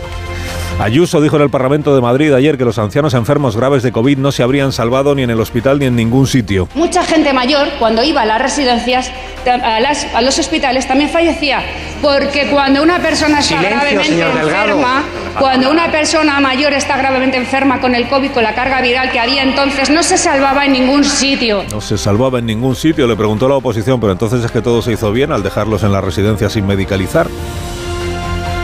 Ayuso 0.81 1.21
dijo 1.21 1.37
en 1.37 1.43
el 1.43 1.51
Parlamento 1.51 1.95
de 1.95 2.01
Madrid 2.03 2.33
ayer 2.35 2.59
que 2.59 2.65
los 2.65 2.79
ancianos 2.79 3.15
enfermos 3.15 3.57
graves 3.57 3.83
de 3.85 3.93
COVID 3.93 4.19
no 4.19 4.33
se 4.33 4.43
habrían 4.43 4.73
salvado 4.73 5.15
ni 5.15 5.23
en 5.23 5.31
el 5.31 5.41
hospital 5.41 5.79
ni 5.79 5.87
en 5.87 5.95
ningún 5.97 6.27
sitio. 6.27 6.69
Mucha 6.75 7.05
gente 7.05 7.33
mayor, 7.33 7.69
cuando 7.79 8.03
iba 8.03 8.23
a 8.23 8.27
las 8.27 8.43
residencias, 8.43 9.11
a, 9.47 9.79
las- 9.81 10.05
a 10.13 10.21
los 10.21 10.37
hospitales, 10.39 10.87
también 10.89 11.09
fallecía. 11.11 11.63
Porque 12.03 12.49
cuando 12.51 12.83
una 12.83 12.99
persona 12.99 13.39
está 13.39 13.57
Silencio, 13.61 13.71
gravemente 13.79 14.41
enferma, 14.43 15.03
cuando 15.39 15.71
una 15.71 15.91
persona 15.93 16.41
mayor 16.41 16.73
está 16.75 16.99
gravemente 16.99 17.37
enferma 17.39 17.81
con 17.81 17.95
el 17.95 18.09
COVID, 18.09 18.33
con 18.33 18.43
la 18.43 18.55
carga 18.55 18.83
viral 18.83 19.11
que 19.13 19.21
había 19.21 19.43
entonces, 19.45 19.89
no 19.91 20.03
se 20.03 20.19
salvaba 20.19 20.67
en 20.67 20.73
ningún 20.73 21.05
sitio. 21.05 21.63
No 21.71 21.81
se 21.81 21.97
salvaba 21.97 22.41
en 22.41 22.47
ningún 22.47 22.75
sitio, 22.75 23.07
le 23.07 23.15
preguntó 23.17 23.49
la 23.49 23.55
oposición, 23.55 24.01
pero 24.01 24.13
entonces 24.13 24.45
es 24.45 24.51
que 24.51 24.61
todo 24.61 24.83
se 24.83 24.93
hizo 24.93 25.13
bien 25.13 25.31
al 25.33 25.43
dejarlos 25.45 25.85
en 25.85 25.93
la 25.93 26.01
residencia 26.01 26.51
sin 26.51 26.67
medicalizar. 26.67 27.29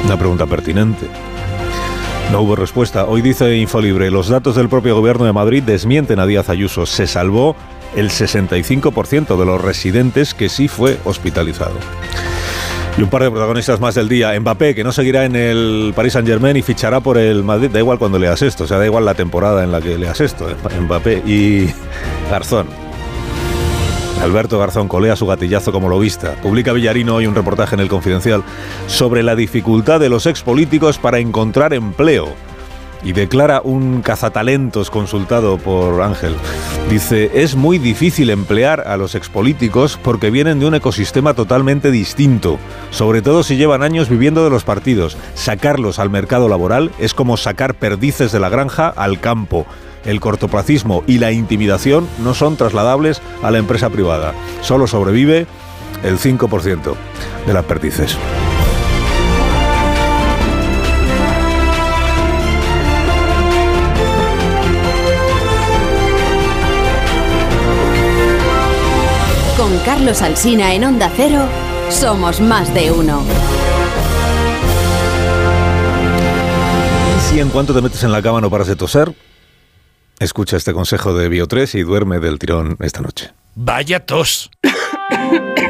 Una 0.05 0.17
pregunta 0.19 0.45
pertinente. 0.47 1.07
No 2.33 2.43
hubo 2.43 2.55
respuesta. 2.55 3.07
Hoy 3.07 3.23
dice 3.23 3.57
Infolibre, 3.57 4.09
los 4.11 4.29
datos 4.29 4.55
del 4.55 4.69
propio 4.69 4.95
gobierno 4.95 5.25
de 5.25 5.33
Madrid 5.33 5.65
desmienten 5.65 6.21
a 6.21 6.27
Díaz 6.27 6.49
Ayuso. 6.49 6.87
Se 6.87 7.09
salvó 7.09 7.57
el 7.97 8.11
65% 8.11 9.37
de 9.37 9.45
los 9.45 9.61
residentes 9.61 10.33
que 10.33 10.49
sí 10.49 10.69
fue 10.69 10.97
hospitalizado. 11.05 11.75
Y 12.97 13.03
un 13.03 13.11
par 13.11 13.25
de 13.25 13.33
protagonistas 13.33 13.81
más 13.81 13.97
del 13.97 14.09
día. 14.09 14.39
Mbappé, 14.39 14.77
que 14.77 14.85
no 14.85 14.93
seguirá 14.93 15.25
en 15.25 15.35
el 15.35 15.93
Paris 15.97 16.13
Saint 16.13 16.29
Germain 16.29 16.57
y 16.57 16.63
fichará 16.63 17.01
por 17.01 17.19
el 17.19 17.43
Madrid. 17.43 17.71
Da 17.71 17.81
igual 17.81 17.99
cuando 17.99 18.19
leas 18.19 18.43
esto, 18.43 18.63
o 18.63 18.67
sea, 18.69 18.79
da 18.79 18.87
igual 18.87 19.05
la 19.05 19.15
temporada 19.15 19.65
en 19.65 19.73
la 19.73 19.81
que 19.81 19.99
leas 19.99 20.21
esto. 20.21 20.47
Mbappé 20.81 21.23
y 21.27 21.69
Garzón. 22.31 22.80
Alberto 24.21 24.59
Garzón 24.59 24.87
colea 24.87 25.17
su 25.17 25.27
gatillazo 25.27 25.73
como 25.73 25.89
lobista. 25.89 26.35
Publica 26.43 26.75
Villarino 26.75 27.15
hoy 27.15 27.27
un 27.27 27.35
reportaje 27.35 27.75
en 27.75 27.81
El 27.81 27.89
Confidencial 27.89 28.45
sobre 28.87 29.23
la 29.23 29.35
dificultad 29.35 29.99
de 29.99 30.11
los 30.11 30.27
expolíticos 30.27 30.99
para 30.99 31.21
encontrar 31.21 31.73
empleo. 31.73 32.29
Y 33.03 33.13
declara 33.13 33.63
un 33.65 34.03
cazatalentos 34.03 34.91
consultado 34.91 35.57
por 35.57 36.03
Ángel. 36.03 36.35
Dice, 36.91 37.31
es 37.33 37.57
muy 37.57 37.79
difícil 37.79 38.29
emplear 38.29 38.87
a 38.87 38.99
los 38.99 39.15
expolíticos 39.15 39.99
porque 40.03 40.31
vienen 40.31 40.61
de 40.61 40.67
un 40.67 40.75
ecosistema 40.75 41.33
totalmente 41.33 41.91
distinto, 41.91 42.59
sobre 42.91 43.23
todo 43.23 43.43
si 43.43 43.57
llevan 43.57 43.83
años 43.83 44.11
viviendo 44.11 44.45
de 44.45 44.51
los 44.51 44.65
partidos. 44.65 45.17
Sacarlos 45.33 45.99
al 45.99 46.11
mercado 46.11 46.51
laboral 46.51 46.91
es 46.99 47.15
como 47.15 47.39
sacar 47.39 47.73
perdices 47.73 48.33
de 48.33 48.41
la 48.41 48.51
granja 48.51 48.89
al 48.89 49.19
campo. 49.19 49.65
El 50.05 50.21
cortoplacismo 50.21 51.05
y 51.07 51.19
la 51.19 51.33
intimidación 51.33 52.09
no 52.19 52.35
son 52.35 52.57
trasladables 52.57 53.21
a 53.43 53.51
la 53.51 53.59
empresa 53.59 53.91
privada. 53.91 54.35
Solo 54.63 54.87
sobrevive 54.87 55.47
el 56.03 56.19
5% 56.19 56.95
de 57.47 57.53
las 57.53 57.65
perdices. 57.65 58.17
Con 69.57 69.79
Carlos 69.85 70.23
Alsina 70.23 70.73
en 70.73 70.85
Onda 70.85 71.11
Cero, 71.15 71.43
somos 71.91 72.41
más 72.41 72.73
de 72.73 72.91
uno. 72.91 73.23
Si 77.29 77.39
en 77.39 77.51
cuanto 77.51 77.75
te 77.75 77.83
metes 77.83 78.03
en 78.03 78.11
la 78.11 78.23
cama 78.23 78.41
no 78.41 78.51
paras 78.51 78.67
de 78.67 78.75
toser, 78.75 79.15
escucha 80.21 80.57
este 80.57 80.73
consejo 80.73 81.13
de 81.15 81.29
Bio3 81.29 81.79
y 81.79 81.83
duerme 81.83 82.21
del 82.21 82.39
tirón 82.39 82.77
esta 82.81 83.01
noche. 83.01 83.33
Vaya 83.57 84.07
tos. 84.07 84.51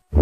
Aquí 0.13 0.21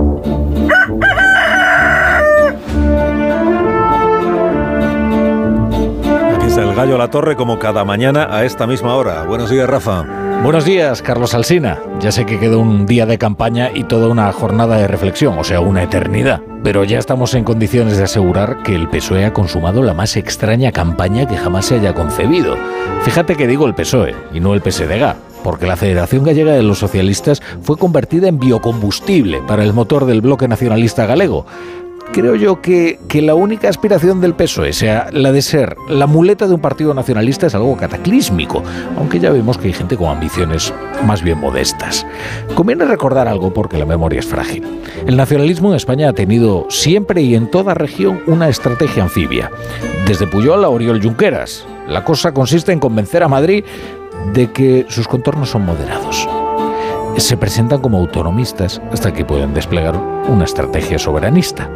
está 6.46 6.62
el 6.62 6.76
gallo 6.76 6.94
a 6.94 7.00
la 7.00 7.10
torre 7.10 7.36
como 7.36 7.58
cada 7.58 7.84
mañana 7.84 8.28
a 8.30 8.46
esta 8.46 8.68
misma 8.68 8.94
hora. 8.96 9.24
Buenos 9.24 9.50
días, 9.50 9.68
Rafa. 9.68 10.06
Buenos 10.44 10.64
días, 10.64 11.02
Carlos 11.02 11.34
Alsina. 11.34 11.80
Ya 12.00 12.12
sé 12.12 12.28
que 12.28 12.40
quedó 12.40 12.60
un 12.60 12.86
día 12.86 13.08
de 13.08 13.18
campaña 13.18 13.72
y 13.74 13.86
toda 13.86 14.10
una 14.10 14.32
jornada 14.32 14.78
de 14.78 14.88
reflexión, 14.88 15.40
o 15.40 15.44
sea, 15.44 15.60
una 15.60 15.82
eternidad. 15.82 16.42
Pero 16.64 16.84
ya 16.84 17.00
estamos 17.00 17.34
en 17.34 17.44
condiciones 17.44 17.98
de 17.98 18.04
asegurar 18.04 18.62
que 18.62 18.76
el 18.76 18.90
PSOE 18.90 19.26
ha 19.26 19.34
consumado 19.34 19.82
la 19.82 19.96
más 19.96 20.16
extraña 20.18 20.72
campaña 20.72 21.28
que 21.28 21.36
jamás 21.36 21.66
se 21.66 21.76
haya 21.76 21.96
concebido. 21.96 22.56
Fíjate 23.02 23.36
que 23.36 23.48
digo 23.48 23.66
el 23.66 23.74
PSOE 23.74 24.16
y 24.34 24.40
no 24.40 24.54
el 24.54 24.62
PSDG, 24.62 25.29
porque 25.50 25.66
la 25.66 25.78
Federación 25.78 26.24
Gallega 26.24 26.54
de 26.54 26.62
los 26.62 26.78
Socialistas 26.78 27.42
fue 27.64 27.76
convertida 27.76 28.28
en 28.28 28.38
biocombustible 28.38 29.42
para 29.48 29.64
el 29.64 29.74
motor 29.74 30.06
del 30.06 30.22
bloque 30.22 30.48
nacionalista 30.48 31.08
galego. 31.08 31.48
Creo 32.12 32.36
yo 32.36 32.62
que, 32.62 33.00
que 33.08 33.24
la 33.24 33.34
única 33.34 33.68
aspiración 33.68 34.22
del 34.22 34.36
PSOE 34.36 34.74
sea 34.74 35.10
la 35.12 35.32
de 35.32 35.42
ser 35.42 35.76
la 35.88 36.06
muleta 36.06 36.48
de 36.48 36.54
un 36.54 36.62
partido 36.62 36.94
nacionalista 36.94 37.48
es 37.48 37.56
algo 37.56 37.76
cataclísmico, 37.78 38.62
aunque 38.96 39.20
ya 39.20 39.32
vemos 39.32 39.58
que 39.58 39.70
hay 39.70 39.74
gente 39.74 39.98
con 39.98 40.10
ambiciones 40.10 40.72
más 41.04 41.24
bien 41.24 41.40
modestas. 41.40 42.06
Conviene 42.54 42.86
recordar 42.86 43.28
algo 43.28 43.52
porque 43.52 43.80
la 43.80 43.88
memoria 43.88 44.20
es 44.20 44.28
frágil. 44.28 44.64
El 45.08 45.18
nacionalismo 45.18 45.70
en 45.70 45.78
España 45.78 46.10
ha 46.10 46.14
tenido 46.14 46.68
siempre 46.70 47.24
y 47.24 47.34
en 47.34 47.50
toda 47.50 47.74
región 47.74 48.22
una 48.28 48.50
estrategia 48.50 49.02
anfibia. 49.02 49.50
Desde 50.06 50.28
Puyol 50.28 50.64
a 50.64 50.70
Oriol 50.70 51.02
Junqueras. 51.02 51.66
La 51.88 52.04
cosa 52.04 52.36
consiste 52.36 52.72
en 52.72 52.80
convencer 52.80 53.24
a 53.24 53.28
Madrid 53.28 53.64
de 54.34 54.52
que 54.52 54.86
sus 54.90 55.08
contornos 55.08 55.50
son 55.50 55.66
moderados. 55.66 56.28
Se 57.18 57.38
presentan 57.38 57.82
como 57.82 57.98
autonomistas 57.98 58.82
hasta 58.92 59.14
que 59.14 59.26
pueden 59.26 59.54
desplegar 59.54 59.98
una 59.98 60.46
estrategia 60.46 61.00
soberanista, 61.00 61.70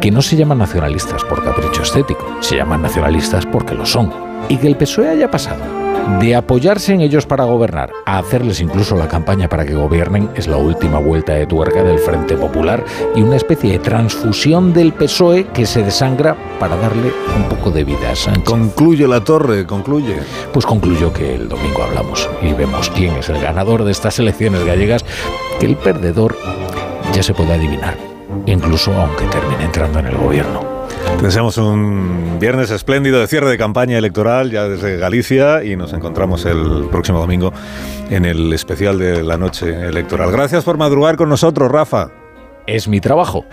que 0.00 0.10
no 0.10 0.22
se 0.22 0.36
llaman 0.36 0.58
nacionalistas 0.58 1.24
por 1.24 1.42
capricho 1.42 1.82
estético, 1.82 2.26
se 2.40 2.56
llaman 2.56 2.82
nacionalistas 2.82 3.46
porque 3.46 3.74
lo 3.74 3.86
son, 3.86 4.12
y 4.48 4.56
que 4.56 4.66
el 4.66 4.76
PSOE 4.76 5.08
haya 5.08 5.30
pasado 5.30 5.91
de 6.20 6.34
apoyarse 6.34 6.92
en 6.92 7.00
ellos 7.00 7.26
para 7.26 7.44
gobernar 7.44 7.90
a 8.06 8.18
hacerles 8.18 8.60
incluso 8.60 8.96
la 8.96 9.08
campaña 9.08 9.48
para 9.48 9.64
que 9.64 9.74
gobiernen 9.74 10.30
es 10.34 10.46
la 10.48 10.56
última 10.56 10.98
vuelta 10.98 11.34
de 11.34 11.46
tuerca 11.46 11.82
del 11.82 11.98
Frente 11.98 12.36
Popular 12.36 12.84
y 13.14 13.22
una 13.22 13.36
especie 13.36 13.72
de 13.72 13.78
transfusión 13.78 14.72
del 14.72 14.92
PSOE 14.92 15.48
que 15.48 15.66
se 15.66 15.82
desangra 15.82 16.36
para 16.58 16.76
darle 16.76 17.12
un 17.36 17.48
poco 17.48 17.70
de 17.70 17.84
vida 17.84 18.10
a 18.12 18.16
Sánchez. 18.16 18.44
Concluye 18.44 19.06
la 19.06 19.22
torre, 19.22 19.66
concluye. 19.66 20.16
Pues 20.52 20.66
concluyo 20.66 21.12
que 21.12 21.34
el 21.34 21.48
domingo 21.48 21.82
hablamos 21.82 22.28
y 22.42 22.52
vemos 22.52 22.90
quién 22.90 23.16
es 23.16 23.28
el 23.28 23.40
ganador 23.40 23.84
de 23.84 23.92
estas 23.92 24.18
elecciones 24.18 24.64
gallegas, 24.64 25.04
que 25.58 25.66
el 25.66 25.76
perdedor 25.76 26.36
ya 27.12 27.22
se 27.22 27.34
puede 27.34 27.52
adivinar, 27.52 27.96
incluso 28.46 28.92
aunque 28.92 29.24
termine 29.26 29.64
entrando 29.64 29.98
en 29.98 30.06
el 30.06 30.16
gobierno. 30.16 30.71
Deseamos 31.22 31.56
un 31.56 32.38
viernes 32.40 32.70
espléndido 32.70 33.20
de 33.20 33.28
cierre 33.28 33.50
de 33.50 33.56
campaña 33.56 33.96
electoral 33.96 34.50
ya 34.50 34.68
desde 34.68 34.96
Galicia 34.96 35.62
y 35.62 35.76
nos 35.76 35.92
encontramos 35.92 36.44
el 36.44 36.88
próximo 36.90 37.20
domingo 37.20 37.52
en 38.10 38.24
el 38.24 38.52
especial 38.52 38.98
de 38.98 39.22
la 39.22 39.36
noche 39.36 39.70
electoral. 39.86 40.32
Gracias 40.32 40.64
por 40.64 40.78
madrugar 40.78 41.16
con 41.16 41.28
nosotros, 41.28 41.70
Rafa. 41.70 42.10
Es 42.66 42.88
mi 42.88 43.00
trabajo. 43.00 43.44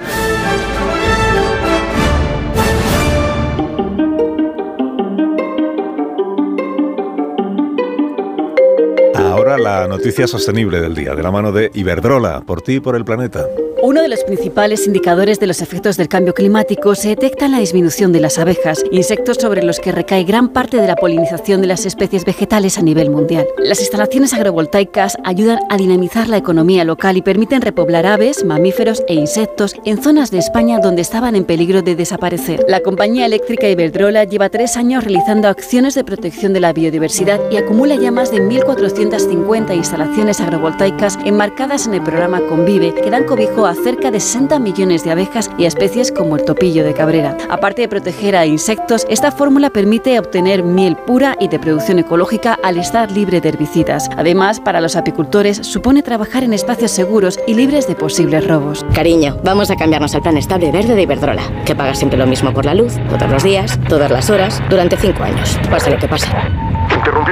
La 9.60 9.88
noticia 9.88 10.28
sostenible 10.28 10.80
del 10.80 10.96
día, 10.96 11.16
de 11.16 11.24
la 11.24 11.32
mano 11.32 11.52
de 11.52 11.70
Iberdrola, 11.74 12.42
por 12.42 12.62
ti 12.62 12.76
y 12.76 12.80
por 12.80 12.96
el 12.96 13.04
planeta. 13.04 13.46
Uno 13.82 14.02
de 14.02 14.10
los 14.10 14.26
principales 14.26 14.86
indicadores 14.88 15.40
de 15.40 15.48
los 15.48 15.62
efectos 15.62 15.96
del 15.96 16.10
cambio 16.10 16.34
climático 16.34 16.96
se 16.96 17.10
detecta 17.10 17.46
en 17.46 17.54
la 17.54 17.60
disminución 17.60 18.12
de 18.12 18.20
las 18.20 18.38
abejas, 18.38 18.84
insectos 18.92 19.38
sobre 19.38 19.64
los 19.64 19.80
que 19.80 19.94
recae 19.94 20.26
gran 20.26 20.50
parte 20.50 20.82
de 20.82 20.88
la 20.88 20.98
polinización 20.98 21.62
de 21.62 21.68
las 21.68 21.86
especies 21.86 22.26
vegetales 22.26 22.78
a 22.78 22.82
nivel 22.82 23.10
mundial. 23.10 23.48
Las 23.58 23.80
instalaciones 23.80 24.34
agrovoltaicas 24.34 25.16
ayudan 25.24 25.60
a 25.70 25.78
dinamizar 25.78 26.28
la 26.28 26.36
economía 26.36 26.84
local 26.84 27.16
y 27.16 27.22
permiten 27.22 27.62
repoblar 27.62 28.06
aves, 28.06 28.44
mamíferos 28.44 29.02
e 29.08 29.14
insectos 29.14 29.74
en 29.86 30.04
zonas 30.04 30.30
de 30.30 30.40
España 30.40 30.80
donde 30.80 31.02
estaban 31.02 31.38
en 31.38 31.46
peligro 31.46 31.82
de 31.82 31.96
desaparecer. 31.96 32.66
La 32.68 32.82
compañía 32.82 33.26
eléctrica 33.26 33.70
Iberdrola 33.70 34.26
lleva 34.26 34.50
tres 34.50 34.76
años 34.76 35.06
realizando 35.06 35.48
acciones 35.48 35.96
de 35.96 36.04
protección 36.04 36.52
de 36.52 36.60
la 36.60 36.74
biodiversidad 36.74 37.40
y 37.50 37.56
acumula 37.56 37.96
ya 37.96 38.12
más 38.12 38.30
de 38.30 38.42
1.450 38.42 39.40
instalaciones 39.56 40.40
agrovoltaicas 40.40 41.18
enmarcadas 41.26 41.88
en 41.88 41.96
el 41.96 42.02
programa 42.02 42.40
Convive, 42.42 42.94
que 42.94 43.10
dan 43.10 43.26
cobijo 43.26 43.66
a 43.66 43.74
cerca 43.74 44.12
de 44.12 44.20
60 44.20 44.60
millones 44.60 45.04
de 45.04 45.12
abejas 45.12 45.50
y 45.58 45.66
especies 45.66 46.12
como 46.12 46.36
el 46.36 46.46
topillo 46.46 46.84
de 46.84 46.94
cabrera. 46.94 47.38
Aparte 47.50 47.82
de 47.82 47.88
proteger 47.88 48.36
a 48.36 48.46
insectos, 48.46 49.06
esta 49.10 49.32
fórmula 49.32 49.70
permite 49.70 50.20
obtener 50.20 50.64
miel 50.64 50.96
pura 50.96 51.36
y 51.40 51.48
de 51.48 51.60
producción 51.60 52.00
ecológica 52.00 52.58
al 52.64 52.78
estar 52.78 53.12
libre 53.12 53.42
de 53.42 53.50
herbicidas. 53.50 54.10
Además, 54.18 54.60
para 54.60 54.82
los 54.82 54.96
apicultores 54.96 55.58
supone 55.58 56.04
trabajar 56.04 56.44
en 56.44 56.54
espacios 56.54 56.92
seguros 56.92 57.40
y 57.48 57.54
libres 57.54 57.88
de 57.88 57.96
posibles 57.96 58.48
robos. 58.48 58.86
Cariño, 58.94 59.38
vamos 59.44 59.72
a 59.72 59.76
cambiarnos 59.76 60.14
al 60.16 60.22
plan 60.22 60.38
estable 60.38 60.72
verde 60.72 60.96
de 60.96 61.04
Iberdrola, 61.04 61.44
que 61.66 61.76
paga 61.76 61.96
siempre 61.96 62.18
lo 62.18 62.28
mismo 62.28 62.54
por 62.54 62.66
la 62.66 62.74
luz, 62.74 62.94
todos 63.10 63.30
los 63.30 63.44
días, 63.44 63.80
todas 63.88 64.12
las 64.12 64.30
horas, 64.30 64.62
durante 64.70 64.98
cinco 64.98 65.24
años, 65.24 65.60
pase 65.70 65.90
lo 65.90 65.98
que 65.98 66.08
pase. 66.08 66.28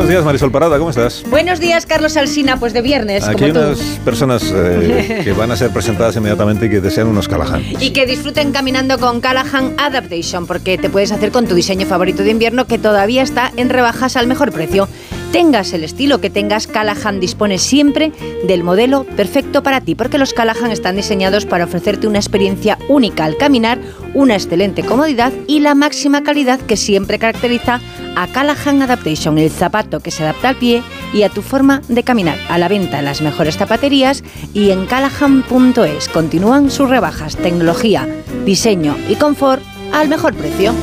Días, 0.00 0.24
Marisol 0.24 0.50
Parada, 0.50 0.78
¿cómo 0.78 0.90
estás? 0.90 1.22
Buenos 1.28 1.60
días, 1.60 1.86
Carlos 1.86 2.16
Alsina, 2.16 2.58
pues 2.58 2.72
de 2.72 2.80
viernes, 2.82 3.24
Aquí 3.24 3.34
como 3.34 3.46
hay 3.46 3.52
tú. 3.52 3.58
unas 3.60 3.78
personas 4.04 4.42
eh, 4.54 5.20
que 5.24 5.32
van 5.32 5.50
a 5.52 5.56
ser 5.56 5.70
presentadas 5.70 6.16
inmediatamente 6.16 6.66
y 6.66 6.70
que 6.70 6.80
desean 6.80 7.06
unos 7.06 7.28
Callahan. 7.28 7.62
Y 7.78 7.90
que 7.90 8.06
disfruten 8.06 8.52
caminando 8.52 8.98
con 8.98 9.20
Callahan 9.20 9.74
Adaptation, 9.78 10.46
porque 10.46 10.78
te 10.78 10.88
puedes 10.90 11.12
hacer 11.12 11.30
con 11.30 11.46
tu 11.46 11.54
diseño 11.54 11.86
favorito 11.86 12.22
de 12.22 12.30
invierno 12.30 12.66
que 12.66 12.78
todavía 12.78 13.22
está 13.22 13.52
en 13.56 13.68
rebajas 13.68 14.16
al 14.16 14.26
mejor 14.26 14.50
precio. 14.50 14.88
Tengas 15.30 15.72
el 15.72 15.84
estilo 15.84 16.20
que 16.20 16.28
tengas, 16.28 16.66
Callahan 16.66 17.18
dispone 17.20 17.58
siempre 17.58 18.12
del 18.46 18.64
modelo 18.64 19.04
perfecto 19.04 19.62
para 19.62 19.80
ti, 19.80 19.94
porque 19.94 20.18
los 20.18 20.34
Callahan 20.34 20.70
están 20.70 20.96
diseñados 20.96 21.46
para 21.46 21.64
ofrecerte 21.64 22.06
una 22.06 22.18
experiencia 22.18 22.78
única 22.88 23.24
al 23.24 23.36
caminar, 23.38 23.78
una 24.14 24.34
excelente 24.34 24.82
comodidad 24.82 25.32
y 25.46 25.60
la 25.60 25.74
máxima 25.74 26.22
calidad 26.22 26.60
que 26.60 26.76
siempre 26.76 27.18
caracteriza 27.18 27.80
a 28.16 28.26
Callahan 28.26 28.82
Adaptation, 28.82 29.38
el 29.38 29.50
zapato 29.50 30.00
que 30.00 30.10
se 30.10 30.22
adapta 30.22 30.50
al 30.50 30.56
pie 30.56 30.82
y 31.12 31.22
a 31.22 31.28
tu 31.28 31.42
forma 31.42 31.82
de 31.88 32.02
caminar. 32.02 32.38
A 32.48 32.58
la 32.58 32.68
venta 32.68 32.98
en 32.98 33.04
las 33.06 33.22
mejores 33.22 33.56
zapaterías 33.56 34.22
y 34.52 34.70
en 34.70 34.86
callahan.es. 34.86 36.08
Continúan 36.08 36.70
sus 36.70 36.88
rebajas, 36.88 37.36
tecnología, 37.36 38.08
diseño 38.44 38.96
y 39.08 39.16
confort 39.16 39.62
al 39.92 40.08
mejor 40.08 40.34
precio. 40.34 40.74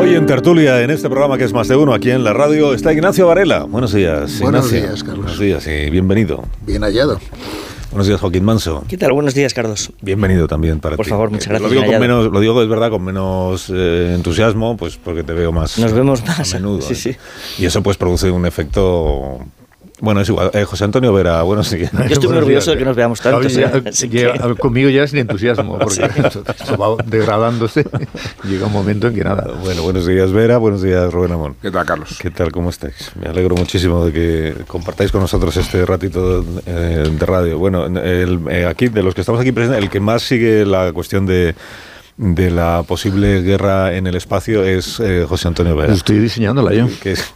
Hoy 0.00 0.14
en 0.14 0.26
Tertulia, 0.26 0.80
en 0.82 0.90
este 0.90 1.08
programa 1.08 1.38
que 1.38 1.44
es 1.44 1.52
más 1.52 1.66
de 1.66 1.74
uno, 1.74 1.92
aquí 1.92 2.10
en 2.10 2.22
la 2.22 2.32
radio, 2.32 2.72
está 2.72 2.92
Ignacio 2.92 3.26
Varela. 3.26 3.64
Buenos 3.64 3.92
días. 3.92 4.38
Buenos 4.38 4.66
Ignacio. 4.66 4.88
días, 4.88 5.02
Carlos. 5.02 5.24
Buenos 5.24 5.40
días 5.40 5.66
y 5.66 5.90
bienvenido. 5.90 6.44
Bien 6.64 6.82
hallado. 6.82 7.18
Buenos 7.90 8.06
días, 8.06 8.20
Joaquín 8.20 8.44
Manso. 8.44 8.84
¿Qué 8.86 8.98
tal? 8.98 9.12
Buenos 9.12 9.34
días, 9.34 9.54
Carlos. 9.54 9.90
Bienvenido 10.02 10.46
también 10.46 10.78
para 10.78 10.96
Por 10.96 11.06
ti. 11.06 11.10
favor, 11.10 11.30
muchas 11.30 11.46
Eh, 11.46 11.50
gracias, 11.50 11.70
Lo 11.72 11.80
digo, 11.80 11.90
con 11.90 12.00
menos, 12.00 12.26
lo 12.30 12.40
digo 12.40 12.62
es 12.62 12.68
verdad 12.68 12.90
con 12.90 13.02
menos 13.02 13.70
eh, 13.74 14.12
entusiasmo, 14.14 14.76
pues 14.76 14.98
porque 14.98 15.22
te 15.22 15.32
veo 15.32 15.52
más. 15.52 15.78
Nos 15.78 15.92
vemos 15.94 16.22
más 16.26 16.52
a 16.54 16.58
menudo. 16.58 16.82
sí, 16.86 16.94
sí. 16.94 17.16
Y 17.58 17.64
eso 17.64 17.82
pues 17.82 17.96
produce 17.96 18.30
un 18.30 18.44
efecto. 18.44 19.38
Bueno, 20.00 20.20
es 20.20 20.28
igual. 20.28 20.50
Eh, 20.54 20.64
José 20.64 20.84
Antonio 20.84 21.12
Vera, 21.12 21.42
buenos 21.42 21.70
días. 21.70 21.90
Yo 21.92 22.04
estoy 22.04 22.28
muy 22.28 22.38
orgulloso 22.38 22.70
de 22.70 22.78
que 22.78 22.84
nos 22.84 22.94
veamos 22.94 23.20
tanto. 23.20 23.40
Que- 23.40 24.54
conmigo 24.60 24.88
ya 24.90 25.06
sin 25.08 25.18
entusiasmo, 25.18 25.76
porque 25.80 26.04
esto, 26.04 26.44
esto 26.46 26.76
va 26.76 27.02
degradándose. 27.04 27.84
Llega 28.44 28.66
un 28.66 28.72
momento 28.72 29.08
en 29.08 29.14
que 29.16 29.24
nada. 29.24 29.48
Bueno, 29.62 29.82
buenos 29.82 30.06
días 30.06 30.30
Vera, 30.32 30.58
buenos 30.58 30.82
días 30.82 31.12
Rubén 31.12 31.32
Amón. 31.32 31.56
¿Qué 31.60 31.70
tal, 31.72 31.84
Carlos? 31.84 32.16
¿Qué 32.20 32.30
tal? 32.30 32.52
¿Cómo 32.52 32.70
estáis? 32.70 33.10
Me 33.20 33.28
alegro 33.28 33.56
muchísimo 33.56 34.04
de 34.06 34.12
que 34.12 34.54
compartáis 34.68 35.10
con 35.10 35.20
nosotros 35.20 35.56
este 35.56 35.84
ratito 35.84 36.44
eh, 36.66 37.08
de 37.10 37.26
radio. 37.26 37.58
Bueno, 37.58 37.86
el- 37.86 38.40
eh, 38.50 38.66
aquí, 38.66 38.88
de 38.88 39.02
los 39.02 39.14
que 39.16 39.22
estamos 39.22 39.40
aquí 39.40 39.50
presentes, 39.50 39.82
el 39.82 39.90
que 39.90 39.98
más 39.98 40.22
sigue 40.22 40.64
la 40.64 40.92
cuestión 40.92 41.26
de 41.26 41.54
de 42.16 42.50
la 42.50 42.82
posible 42.84 43.42
guerra 43.42 43.94
en 43.94 44.08
el 44.08 44.16
espacio 44.16 44.64
es 44.64 44.98
eh, 44.98 45.24
José 45.28 45.46
Antonio 45.48 45.76
Vera. 45.76 45.92
Estoy 45.92 46.18
diseñándola 46.18 46.74
yo. 46.74 46.88
Que 47.00 47.12
es, 47.12 47.32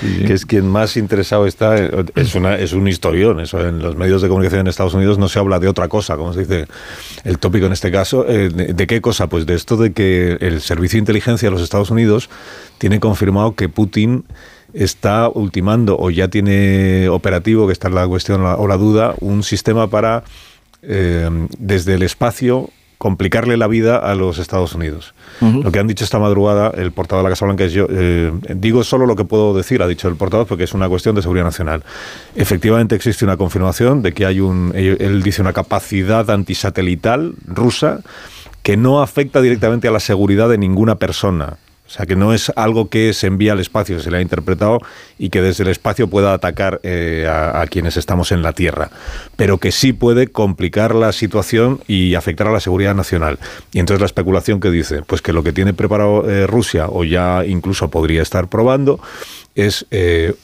que, 0.00 0.32
es 0.32 0.46
quien 0.46 0.68
más 0.68 0.96
interesado 0.96 1.46
está. 1.46 1.76
Es, 2.14 2.34
una, 2.34 2.56
es 2.56 2.72
un 2.72 2.88
historión. 2.88 3.40
Eso 3.40 3.66
en 3.66 3.80
los 3.80 3.96
medios 3.96 4.22
de 4.22 4.28
comunicación 4.28 4.62
en 4.62 4.66
Estados 4.66 4.94
Unidos 4.94 5.18
no 5.18 5.28
se 5.28 5.38
habla 5.38 5.58
de 5.58 5.68
otra 5.68 5.88
cosa, 5.88 6.16
como 6.16 6.32
se 6.32 6.40
dice 6.40 6.66
el 7.24 7.38
tópico 7.38 7.66
en 7.66 7.72
este 7.72 7.90
caso. 7.90 8.26
Eh, 8.28 8.48
de, 8.48 8.86
qué 8.86 9.00
cosa? 9.00 9.28
Pues 9.28 9.46
de 9.46 9.54
esto 9.54 9.76
de 9.76 9.92
que 9.92 10.38
el 10.40 10.60
Servicio 10.60 10.96
de 10.96 11.00
Inteligencia 11.00 11.48
de 11.48 11.52
los 11.52 11.62
Estados 11.62 11.90
Unidos 11.90 12.30
tiene 12.78 13.00
confirmado 13.00 13.54
que 13.54 13.68
Putin 13.68 14.24
está 14.72 15.28
ultimando 15.28 15.96
o 15.98 16.10
ya 16.10 16.28
tiene 16.28 17.08
operativo, 17.08 17.66
que 17.66 17.72
está 17.72 17.88
la 17.88 18.06
cuestión 18.06 18.44
o 18.44 18.66
la 18.66 18.76
duda, 18.76 19.14
un 19.20 19.42
sistema 19.42 19.88
para 19.88 20.24
eh, 20.82 21.28
desde 21.58 21.94
el 21.94 22.02
espacio 22.02 22.70
complicarle 22.98 23.56
la 23.56 23.68
vida 23.68 23.96
a 23.96 24.14
los 24.16 24.38
Estados 24.38 24.74
Unidos. 24.74 25.14
Lo 25.40 25.70
que 25.70 25.78
han 25.78 25.86
dicho 25.86 26.04
esta 26.04 26.18
madrugada 26.18 26.72
el 26.76 26.90
portavoz 26.90 27.22
de 27.22 27.28
la 27.28 27.30
Casa 27.30 27.44
Blanca 27.46 27.64
es 27.64 27.72
yo, 27.72 27.86
eh, 27.88 28.32
digo 28.56 28.82
solo 28.82 29.06
lo 29.06 29.14
que 29.14 29.24
puedo 29.24 29.54
decir, 29.54 29.82
ha 29.82 29.86
dicho 29.86 30.08
el 30.08 30.16
portavoz, 30.16 30.48
porque 30.48 30.64
es 30.64 30.74
una 30.74 30.88
cuestión 30.88 31.14
de 31.14 31.22
seguridad 31.22 31.44
nacional. 31.44 31.84
Efectivamente 32.34 32.96
existe 32.96 33.24
una 33.24 33.36
confirmación 33.36 34.02
de 34.02 34.12
que 34.12 34.26
hay 34.26 34.40
un, 34.40 34.72
él 34.74 34.96
él 35.00 35.22
dice 35.22 35.40
una 35.40 35.52
capacidad 35.52 36.28
antisatelital 36.28 37.34
rusa 37.46 38.00
que 38.62 38.76
no 38.76 39.00
afecta 39.00 39.40
directamente 39.40 39.86
a 39.88 39.92
la 39.92 40.00
seguridad 40.00 40.48
de 40.48 40.58
ninguna 40.58 40.96
persona. 40.96 41.56
O 41.88 41.90
sea, 41.90 42.04
que 42.04 42.16
no 42.16 42.34
es 42.34 42.52
algo 42.54 42.90
que 42.90 43.14
se 43.14 43.26
envía 43.26 43.52
al 43.52 43.60
espacio, 43.60 43.98
se 43.98 44.10
le 44.10 44.18
ha 44.18 44.20
interpretado 44.20 44.78
y 45.18 45.30
que 45.30 45.40
desde 45.40 45.64
el 45.64 45.70
espacio 45.70 46.06
pueda 46.08 46.34
atacar 46.34 46.80
eh, 46.82 47.26
a, 47.26 47.62
a 47.62 47.66
quienes 47.66 47.96
estamos 47.96 48.30
en 48.30 48.42
la 48.42 48.52
Tierra, 48.52 48.90
pero 49.36 49.56
que 49.56 49.72
sí 49.72 49.94
puede 49.94 50.28
complicar 50.28 50.94
la 50.94 51.12
situación 51.12 51.80
y 51.88 52.14
afectar 52.14 52.46
a 52.46 52.52
la 52.52 52.60
seguridad 52.60 52.94
nacional. 52.94 53.38
Y 53.72 53.78
entonces 53.78 54.00
la 54.00 54.06
especulación 54.06 54.60
que 54.60 54.70
dice, 54.70 55.02
pues 55.02 55.22
que 55.22 55.32
lo 55.32 55.42
que 55.42 55.54
tiene 55.54 55.72
preparado 55.72 56.28
eh, 56.28 56.46
Rusia, 56.46 56.88
o 56.88 57.04
ya 57.04 57.44
incluso 57.46 57.88
podría 57.88 58.20
estar 58.20 58.48
probando, 58.48 59.00
es 59.54 59.86
eh, 59.90 60.34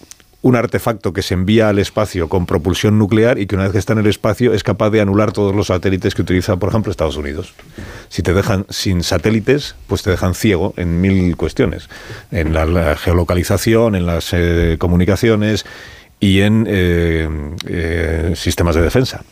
un 0.44 0.56
artefacto 0.56 1.14
que 1.14 1.22
se 1.22 1.32
envía 1.32 1.70
al 1.70 1.78
espacio 1.78 2.28
con 2.28 2.44
propulsión 2.44 2.98
nuclear 2.98 3.38
y 3.38 3.46
que 3.46 3.54
una 3.54 3.64
vez 3.64 3.72
que 3.72 3.78
está 3.78 3.94
en 3.94 4.00
el 4.00 4.06
espacio 4.06 4.52
es 4.52 4.62
capaz 4.62 4.90
de 4.90 5.00
anular 5.00 5.32
todos 5.32 5.54
los 5.54 5.68
satélites 5.68 6.14
que 6.14 6.20
utiliza, 6.20 6.58
por 6.58 6.68
ejemplo, 6.68 6.90
Estados 6.90 7.16
Unidos. 7.16 7.54
Si 8.10 8.22
te 8.22 8.34
dejan 8.34 8.66
sin 8.68 9.02
satélites, 9.02 9.74
pues 9.86 10.02
te 10.02 10.10
dejan 10.10 10.34
ciego 10.34 10.74
en 10.76 11.00
mil 11.00 11.34
cuestiones, 11.38 11.88
en 12.30 12.52
la, 12.52 12.66
la 12.66 12.94
geolocalización, 12.94 13.94
en 13.94 14.04
las 14.04 14.34
eh, 14.34 14.76
comunicaciones 14.78 15.64
y 16.20 16.40
en 16.42 16.66
eh, 16.68 17.26
eh, 17.66 18.32
sistemas 18.36 18.74
de 18.74 18.82
defensa. 18.82 19.24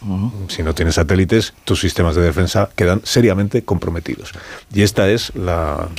Si 0.48 0.62
no 0.62 0.74
tienes 0.74 0.94
satélites, 0.94 1.52
tus 1.64 1.78
sistemas 1.78 2.16
de 2.16 2.22
defensa 2.22 2.70
quedan 2.74 3.02
seriamente 3.04 3.64
comprometidos. 3.64 4.32
Y 4.72 4.80
esta 4.80 5.10
es 5.10 5.34
la, 5.34 5.90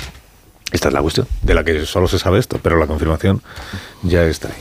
esta 0.74 0.88
es 0.88 0.94
la 0.94 1.04
cuestión, 1.04 1.28
de 1.44 1.54
la 1.54 1.64
que 1.64 1.86
solo 1.86 2.08
se 2.08 2.18
sabe 2.18 2.40
esto, 2.40 2.60
pero 2.62 2.78
la 2.80 2.88
confirmación 2.88 3.44
ya 4.02 4.24
está 4.24 4.48
ahí. 4.48 4.56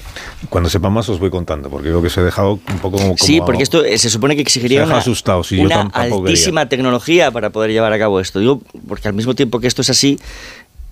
Cuando 0.51 0.69
sepa 0.69 0.91
más 0.91 1.09
os 1.09 1.19
voy 1.19 1.31
contando, 1.31 1.71
porque 1.71 1.89
creo 1.89 2.03
que 2.03 2.09
os 2.09 2.19
he 2.19 2.23
dejado 2.23 2.61
un 2.69 2.79
poco 2.81 2.99
como... 2.99 3.17
Sí, 3.17 3.41
porque 3.41 3.63
esto 3.63 3.83
eh, 3.83 3.97
se 3.97 4.11
supone 4.11 4.37
que 4.37 4.43
Se 4.43 4.59
exigiría 4.59 4.85
una, 4.85 4.99
asustado, 4.99 5.43
yo 5.43 5.63
una 5.63 5.91
tampoco 5.91 6.25
quería. 6.25 6.35
altísima 6.35 6.69
tecnología 6.69 7.31
para 7.31 7.49
poder 7.49 7.71
llevar 7.71 7.95
a 7.95 7.99
cabo 7.99 8.21
esto. 8.21 8.41
Digo, 8.41 8.61
porque 8.87 9.09
al 9.09 9.15
mismo 9.15 9.35
tiempo 9.35 9.59
que 9.59 9.67
esto 9.67 9.81
es 9.81 9.89
así, 9.89 10.19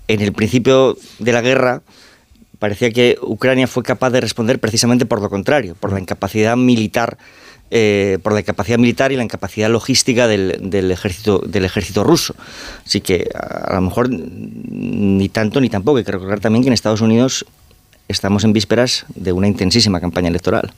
en 0.08 0.22
el 0.22 0.32
principio 0.32 0.96
de 1.18 1.32
la 1.32 1.42
guerra 1.42 1.82
parecía 2.58 2.90
que 2.90 3.18
Ucrania 3.20 3.66
fue 3.66 3.82
capaz 3.82 4.08
de 4.08 4.22
responder 4.22 4.58
precisamente 4.58 5.04
por 5.04 5.20
lo 5.20 5.28
contrario, 5.28 5.76
por 5.78 5.92
la 5.92 6.00
incapacidad 6.00 6.56
militar. 6.56 7.18
Eh, 7.70 8.18
por 8.22 8.32
la 8.32 8.40
incapacidad 8.40 8.78
militar 8.78 9.12
y 9.12 9.16
la 9.16 9.22
incapacidad 9.22 9.70
logística 9.70 10.26
del, 10.26 10.58
del 10.70 10.90
ejército 10.90 11.38
del 11.38 11.64
ejército 11.64 12.02
ruso. 12.02 12.34
Así 12.84 13.00
que 13.00 13.30
a, 13.34 13.74
lo 13.76 13.82
mejor 13.82 14.08
ni 14.10 15.28
tanto 15.28 15.60
ni 15.60 15.68
tampoco. 15.68 15.98
Hay 15.98 16.04
que 16.04 16.12
recordar 16.12 16.40
también 16.40 16.62
que 16.62 16.68
en 16.68 16.72
Estados 16.72 17.00
Unidos 17.00 17.46
estamos 18.08 18.42
en 18.44 18.52
vísperas 18.52 19.06
de 19.14 19.32
una 19.32 19.46
intensísima 19.46 20.00
campaña 20.00 20.28
electoral. 20.28 20.72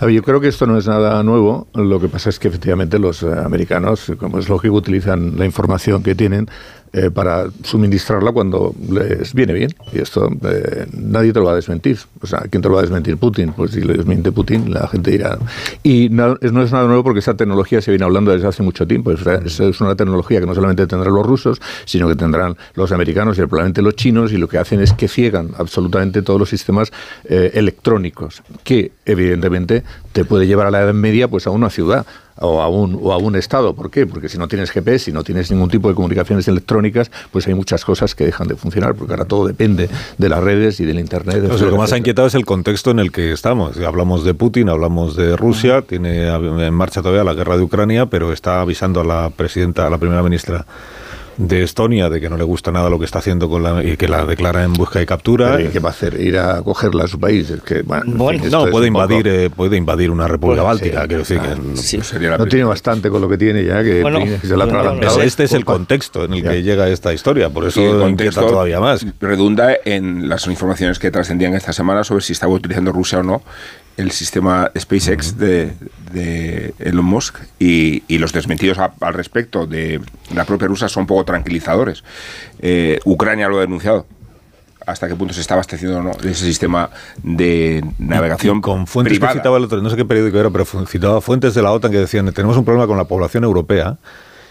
A 0.00 0.06
ver, 0.06 0.14
yo 0.14 0.22
creo 0.22 0.40
que 0.40 0.48
esto 0.48 0.66
no 0.66 0.78
es 0.78 0.86
nada 0.86 1.22
nuevo. 1.22 1.66
Lo 1.74 2.00
que 2.00 2.08
pasa 2.08 2.30
es 2.30 2.38
que 2.38 2.48
efectivamente 2.48 2.98
los 2.98 3.22
americanos, 3.22 4.12
como 4.18 4.38
es 4.38 4.48
lógico, 4.48 4.74
utilizan 4.74 5.38
la 5.38 5.44
información 5.44 6.02
que 6.02 6.14
tienen 6.14 6.48
eh, 6.92 7.10
para 7.10 7.46
suministrarla 7.62 8.32
cuando 8.32 8.74
les 8.90 9.32
viene 9.34 9.52
bien. 9.54 9.74
Y 9.92 10.00
esto 10.00 10.28
eh, 10.44 10.86
nadie 10.92 11.32
te 11.32 11.38
lo 11.38 11.46
va 11.46 11.52
a 11.52 11.56
desmentir. 11.56 11.98
O 12.20 12.26
sea, 12.26 12.40
¿quién 12.50 12.62
te 12.62 12.68
lo 12.68 12.74
va 12.74 12.80
a 12.80 12.82
desmentir? 12.82 13.16
Putin. 13.16 13.52
Pues 13.52 13.70
si 13.72 13.80
le 13.80 13.94
desmiente 13.94 14.30
Putin, 14.32 14.72
la 14.72 14.86
gente 14.88 15.10
dirá. 15.10 15.38
Y 15.82 16.08
no, 16.10 16.36
es- 16.40 16.52
nada 16.52 16.86
nuevo 16.86 17.02
porque 17.02 17.20
esa 17.20 17.34
tecnología 17.34 17.80
se 17.80 17.90
viene 17.90 18.04
hablando 18.04 18.30
desde 18.32 18.46
hace 18.46 18.62
mucho 18.62 18.86
tiempo. 18.86 19.10
Es- 19.12 19.60
es 19.60 19.80
una 19.80 19.94
tecnología 19.96 20.40
que 20.40 20.46
no 20.46 20.54
solamente 20.54 20.86
tendrán 20.86 21.14
los 21.14 21.26
rusos, 21.26 21.60
sino 21.84 22.08
que 22.08 22.16
tendrán 22.16 22.56
los 22.74 22.92
americanos 22.92 23.38
y 23.38 23.42
probablemente 23.42 23.82
los 23.82 23.96
chinos. 23.96 24.32
Y 24.32 24.36
lo 24.36 24.48
que 24.48 24.58
hacen 24.58 24.80
es 24.80 24.92
que 24.92 25.08
ciegan 25.08 25.50
absolutamente 25.56 26.22
todos 26.22 26.38
los 26.38 26.48
sistemas 26.50 26.92
eh, 27.24 27.52
electrónicos, 27.54 28.42
que 28.64 28.92
evidentemente 29.06 29.82
te 30.12 30.24
puede 30.24 30.46
llevar 30.46 30.66
a 30.66 30.70
la 30.70 30.82
Edad 30.82 30.94
Media 30.94 31.28
pues 31.28 31.46
a 31.46 31.50
una 31.50 31.70
ciudad 31.70 32.04
o 32.40 32.60
a 32.60 32.68
un, 32.68 32.98
o 33.00 33.12
a 33.12 33.18
un 33.18 33.36
estado. 33.36 33.74
¿Por 33.74 33.90
qué? 33.90 34.06
Porque 34.06 34.28
si 34.28 34.38
no 34.38 34.48
tienes 34.48 34.70
GPS, 34.70 35.06
si 35.06 35.12
no 35.12 35.22
tienes 35.24 35.50
ningún 35.50 35.68
tipo 35.68 35.88
de 35.88 35.94
comunicaciones 35.94 36.48
electrónicas, 36.48 37.10
pues 37.30 37.46
hay 37.46 37.54
muchas 37.54 37.84
cosas 37.84 38.14
que 38.14 38.24
dejan 38.24 38.48
de 38.48 38.56
funcionar, 38.56 38.94
porque 38.94 39.12
ahora 39.12 39.24
todo 39.24 39.46
depende 39.46 39.88
de 40.18 40.28
las 40.28 40.42
redes 40.42 40.80
y 40.80 40.84
del 40.84 40.98
Internet. 40.98 41.42
Lo 41.42 41.70
que 41.70 41.76
más 41.76 41.92
ha 41.92 41.98
inquietado 41.98 42.28
es 42.28 42.34
el 42.34 42.44
contexto 42.44 42.90
en 42.90 42.98
el 42.98 43.12
que 43.12 43.32
estamos. 43.32 43.78
Hablamos 43.78 44.24
de 44.24 44.34
Putin, 44.34 44.68
hablamos 44.68 45.16
de 45.16 45.36
Rusia, 45.36 45.82
tiene 45.82 46.28
en 46.28 46.74
marcha 46.74 47.02
todavía 47.02 47.24
la 47.24 47.34
guerra 47.34 47.56
de 47.56 47.62
Ucrania, 47.62 48.06
pero 48.06 48.32
está 48.32 48.60
avisando 48.60 49.00
a 49.00 49.04
la 49.04 49.30
presidenta, 49.30 49.86
a 49.86 49.90
la 49.90 49.98
primera 49.98 50.22
ministra 50.22 50.66
de 51.48 51.62
Estonia 51.62 52.08
de 52.08 52.20
que 52.20 52.28
no 52.30 52.36
le 52.36 52.44
gusta 52.44 52.70
nada 52.72 52.88
lo 52.88 52.98
que 52.98 53.04
está 53.04 53.18
haciendo 53.18 53.48
con 53.48 53.62
la, 53.62 53.82
y 53.82 53.96
que 53.96 54.08
la 54.08 54.24
declara 54.24 54.62
en 54.64 54.72
busca 54.72 55.02
y 55.02 55.06
captura. 55.06 55.60
¿y 55.60 55.68
¿Qué 55.68 55.78
va 55.80 55.88
a 55.88 55.92
hacer? 55.92 56.20
¿Ir 56.20 56.38
a 56.38 56.62
cogerla 56.62 57.04
a 57.04 57.08
su 57.08 57.18
país? 57.18 57.50
Es 57.50 57.60
que, 57.62 57.82
bueno, 57.82 58.04
en 58.30 58.38
fin, 58.38 58.44
esto 58.46 58.58
no, 58.58 58.64
es 58.66 58.70
puede 58.70 58.88
un 58.88 58.92
poco- 58.94 59.04
invadir, 59.12 59.28
eh, 59.28 59.50
puede 59.50 59.76
invadir 59.76 60.10
una 60.10 60.28
república 60.28 60.62
Pues, 60.62 60.80
báltica, 60.80 61.02
sí, 61.02 61.08
quiero 61.08 61.22
decir 61.22 61.40
ah, 61.42 61.54
que 61.72 61.76
sí, 61.76 62.00
sería 62.02 62.30
la 62.30 62.38
no 62.38 62.46
tiene 62.46 62.64
bastante 62.64 63.10
con 63.10 63.20
lo 63.20 63.28
que 63.28 63.38
tiene 63.38 63.64
ya, 63.64 63.82
que, 63.82 64.02
Bueno, 64.02 64.20
que 64.20 64.38
se 64.46 64.56
la 64.56 64.64
ha 64.64 64.66
no, 64.66 64.72
no, 64.72 64.78
atragantado. 64.80 65.16
Ese- 65.18 65.26
este 65.26 65.44
es 65.44 65.52
el 65.52 65.64
contexto 65.64 66.24
en 66.24 66.34
el 66.34 66.42
que 66.42 66.62
llega 66.62 66.88
esta 66.88 67.12
historia, 67.12 67.48
por 67.50 67.64
eso 67.66 68.04
el 68.04 68.10
inquieta 68.10 68.40
todavía 68.40 68.80
más. 68.80 69.04
redunda 69.20 69.72
en 69.84 70.28
las 70.28 70.46
informaciones 70.46 70.98
que 70.98 71.10
trascendían 71.10 71.54
esta 71.54 71.72
semana 71.72 72.04
sobre 72.04 72.22
si 72.22 72.32
estaba 72.34 72.52
utilizando 72.52 72.92
Rusia 72.92 73.18
o 73.18 73.22
no 73.22 73.42
el 73.96 74.10
sistema 74.10 74.70
SpaceX 74.78 75.36
de, 75.38 75.72
de 76.12 76.74
Elon 76.78 77.04
Musk 77.04 77.38
y, 77.58 78.02
y 78.08 78.18
los 78.18 78.32
desmentidos 78.32 78.78
a- 78.78 78.92
al 79.00 79.14
respecto 79.14 79.66
de 79.66 80.00
la 80.34 80.44
propia 80.44 80.68
Rusia 80.68 80.88
son 80.88 81.06
poco 81.06 81.24
tranquilizadores. 81.24 82.02
Eh, 82.60 82.98
Ucrania 83.04 83.48
lo 83.48 83.58
ha 83.58 83.60
denunciado 83.62 84.06
hasta 84.86 85.06
qué 85.08 85.14
punto 85.14 85.32
se 85.32 85.40
está 85.40 85.54
abasteciendo 85.54 85.98
o 85.98 86.02
no 86.02 86.10
de 86.12 86.32
ese 86.32 86.44
sistema 86.44 86.90
de 87.22 87.84
navegación 87.98 88.60
con 88.60 88.86
fuentes 88.88 89.12
privada. 89.18 89.34
que 89.34 89.38
citaba 89.38 89.56
el 89.58 89.64
otro, 89.64 89.80
no 89.80 89.88
sé 89.90 89.96
qué 89.96 90.04
periódico 90.04 90.38
era, 90.38 90.50
pero 90.50 90.64
citaba 90.86 91.20
fuentes 91.20 91.54
de 91.54 91.62
la 91.62 91.70
OTAN 91.70 91.92
que 91.92 91.98
decían, 91.98 92.32
tenemos 92.32 92.56
un 92.56 92.64
problema 92.64 92.86
con 92.88 92.96
la 92.96 93.04
población 93.04 93.44
europea 93.44 93.98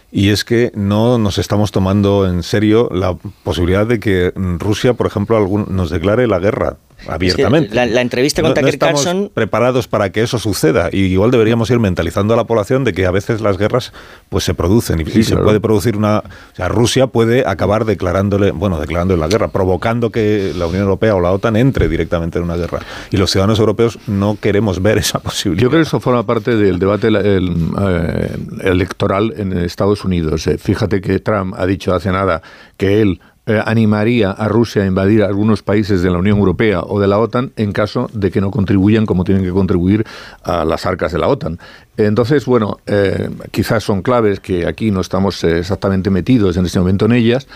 y 0.09 0.29
es 0.29 0.45
que 0.45 0.71
no 0.73 1.17
nos 1.17 1.37
estamos 1.37 1.71
tomando 1.71 2.27
en 2.29 2.43
serio 2.43 2.89
la 2.93 3.15
posibilidad 3.43 3.85
de 3.85 3.99
que 3.99 4.31
Rusia, 4.59 4.93
por 4.93 5.07
ejemplo, 5.07 5.35
algún, 5.35 5.65
nos 5.69 5.89
declare 5.89 6.27
la 6.27 6.39
guerra 6.39 6.77
abiertamente. 7.07 7.73
la, 7.75 7.85
la 7.85 8.01
entrevista 8.01 8.41
con 8.41 8.49
no, 8.49 8.55
no 8.55 8.61
Tucker 8.61 8.73
estamos 8.73 9.03
Carlson 9.03 9.31
preparados 9.33 9.87
para 9.87 10.11
que 10.11 10.21
eso 10.21 10.39
suceda 10.39 10.89
y 10.91 10.99
igual 11.05 11.31
deberíamos 11.31 11.69
ir 11.71 11.79
mentalizando 11.79 12.33
a 12.33 12.37
la 12.37 12.45
población 12.45 12.83
de 12.83 12.93
que 12.93 13.05
a 13.05 13.11
veces 13.11 13.41
las 13.41 13.57
guerras 13.57 13.93
pues 14.29 14.43
se 14.43 14.53
producen 14.53 14.99
y, 15.01 15.03
y 15.19 15.23
se 15.23 15.35
puede 15.37 15.59
producir 15.59 15.97
una 15.97 16.19
o 16.19 16.55
sea 16.55 16.67
Rusia 16.67 17.07
puede 17.07 17.45
acabar 17.47 17.85
declarándole 17.85 18.51
bueno 18.51 18.79
declarándole 18.79 19.19
la 19.19 19.27
guerra 19.27 19.47
provocando 19.49 20.11
que 20.11 20.53
la 20.55 20.67
Unión 20.67 20.83
Europea 20.83 21.15
o 21.15 21.19
la 21.21 21.31
OTAN 21.31 21.55
entre 21.55 21.87
directamente 21.87 22.37
en 22.37 22.45
una 22.45 22.55
guerra 22.55 22.79
y 23.11 23.17
los 23.17 23.31
ciudadanos 23.31 23.59
europeos 23.59 23.97
no 24.07 24.37
queremos 24.39 24.81
ver 24.81 24.97
esa 24.97 25.19
posibilidad 25.23 25.63
Yo 25.63 25.69
creo 25.69 25.81
que 25.81 25.87
eso 25.87 25.99
forma 25.99 26.25
parte 26.25 26.55
del 26.55 26.79
debate 26.79 27.07
el- 27.07 27.15
el, 27.15 27.49
eh, 27.79 28.31
electoral 28.63 29.33
en 29.37 29.53
Estados 29.57 30.03
Unidos. 30.05 30.47
Eh, 30.47 30.57
Fíjate 30.57 31.01
que 31.01 31.19
Trump 31.19 31.55
ha 31.57 31.65
dicho 31.65 31.93
hace 31.93 32.11
nada 32.11 32.41
que 32.77 33.01
él 33.01 33.19
eh, 33.47 33.59
animaría 33.65 34.29
a 34.31 34.47
Rusia 34.47 34.83
a 34.83 34.85
invadir 34.85 35.23
algunos 35.23 35.63
países 35.63 36.03
de 36.03 36.11
la 36.11 36.19
Unión 36.19 36.37
Europea 36.37 36.81
o 36.81 36.99
de 36.99 37.07
la 37.07 37.17
OTAN 37.17 37.51
en 37.55 37.71
caso 37.71 38.07
de 38.13 38.29
que 38.29 38.39
no 38.39 38.51
contribuyan 38.51 39.07
como 39.07 39.23
tienen 39.23 39.43
que 39.43 39.51
contribuir 39.51 40.05
a 40.43 40.63
las 40.63 40.85
arcas 40.85 41.11
de 41.11 41.17
la 41.17 41.27
OTAN. 41.27 41.57
Entonces, 41.97 42.45
bueno, 42.45 42.79
eh, 42.87 43.29
quizás 43.51 43.83
son 43.83 44.01
claves 44.01 44.39
que 44.39 44.65
aquí 44.65 44.91
no 44.91 45.01
estamos 45.01 45.43
eh, 45.43 45.59
exactamente 45.59 46.09
metidos 46.09 46.55
en 46.57 46.65
este 46.65 46.79
momento 46.79 47.05
en 47.05 47.11
ellas, 47.11 47.47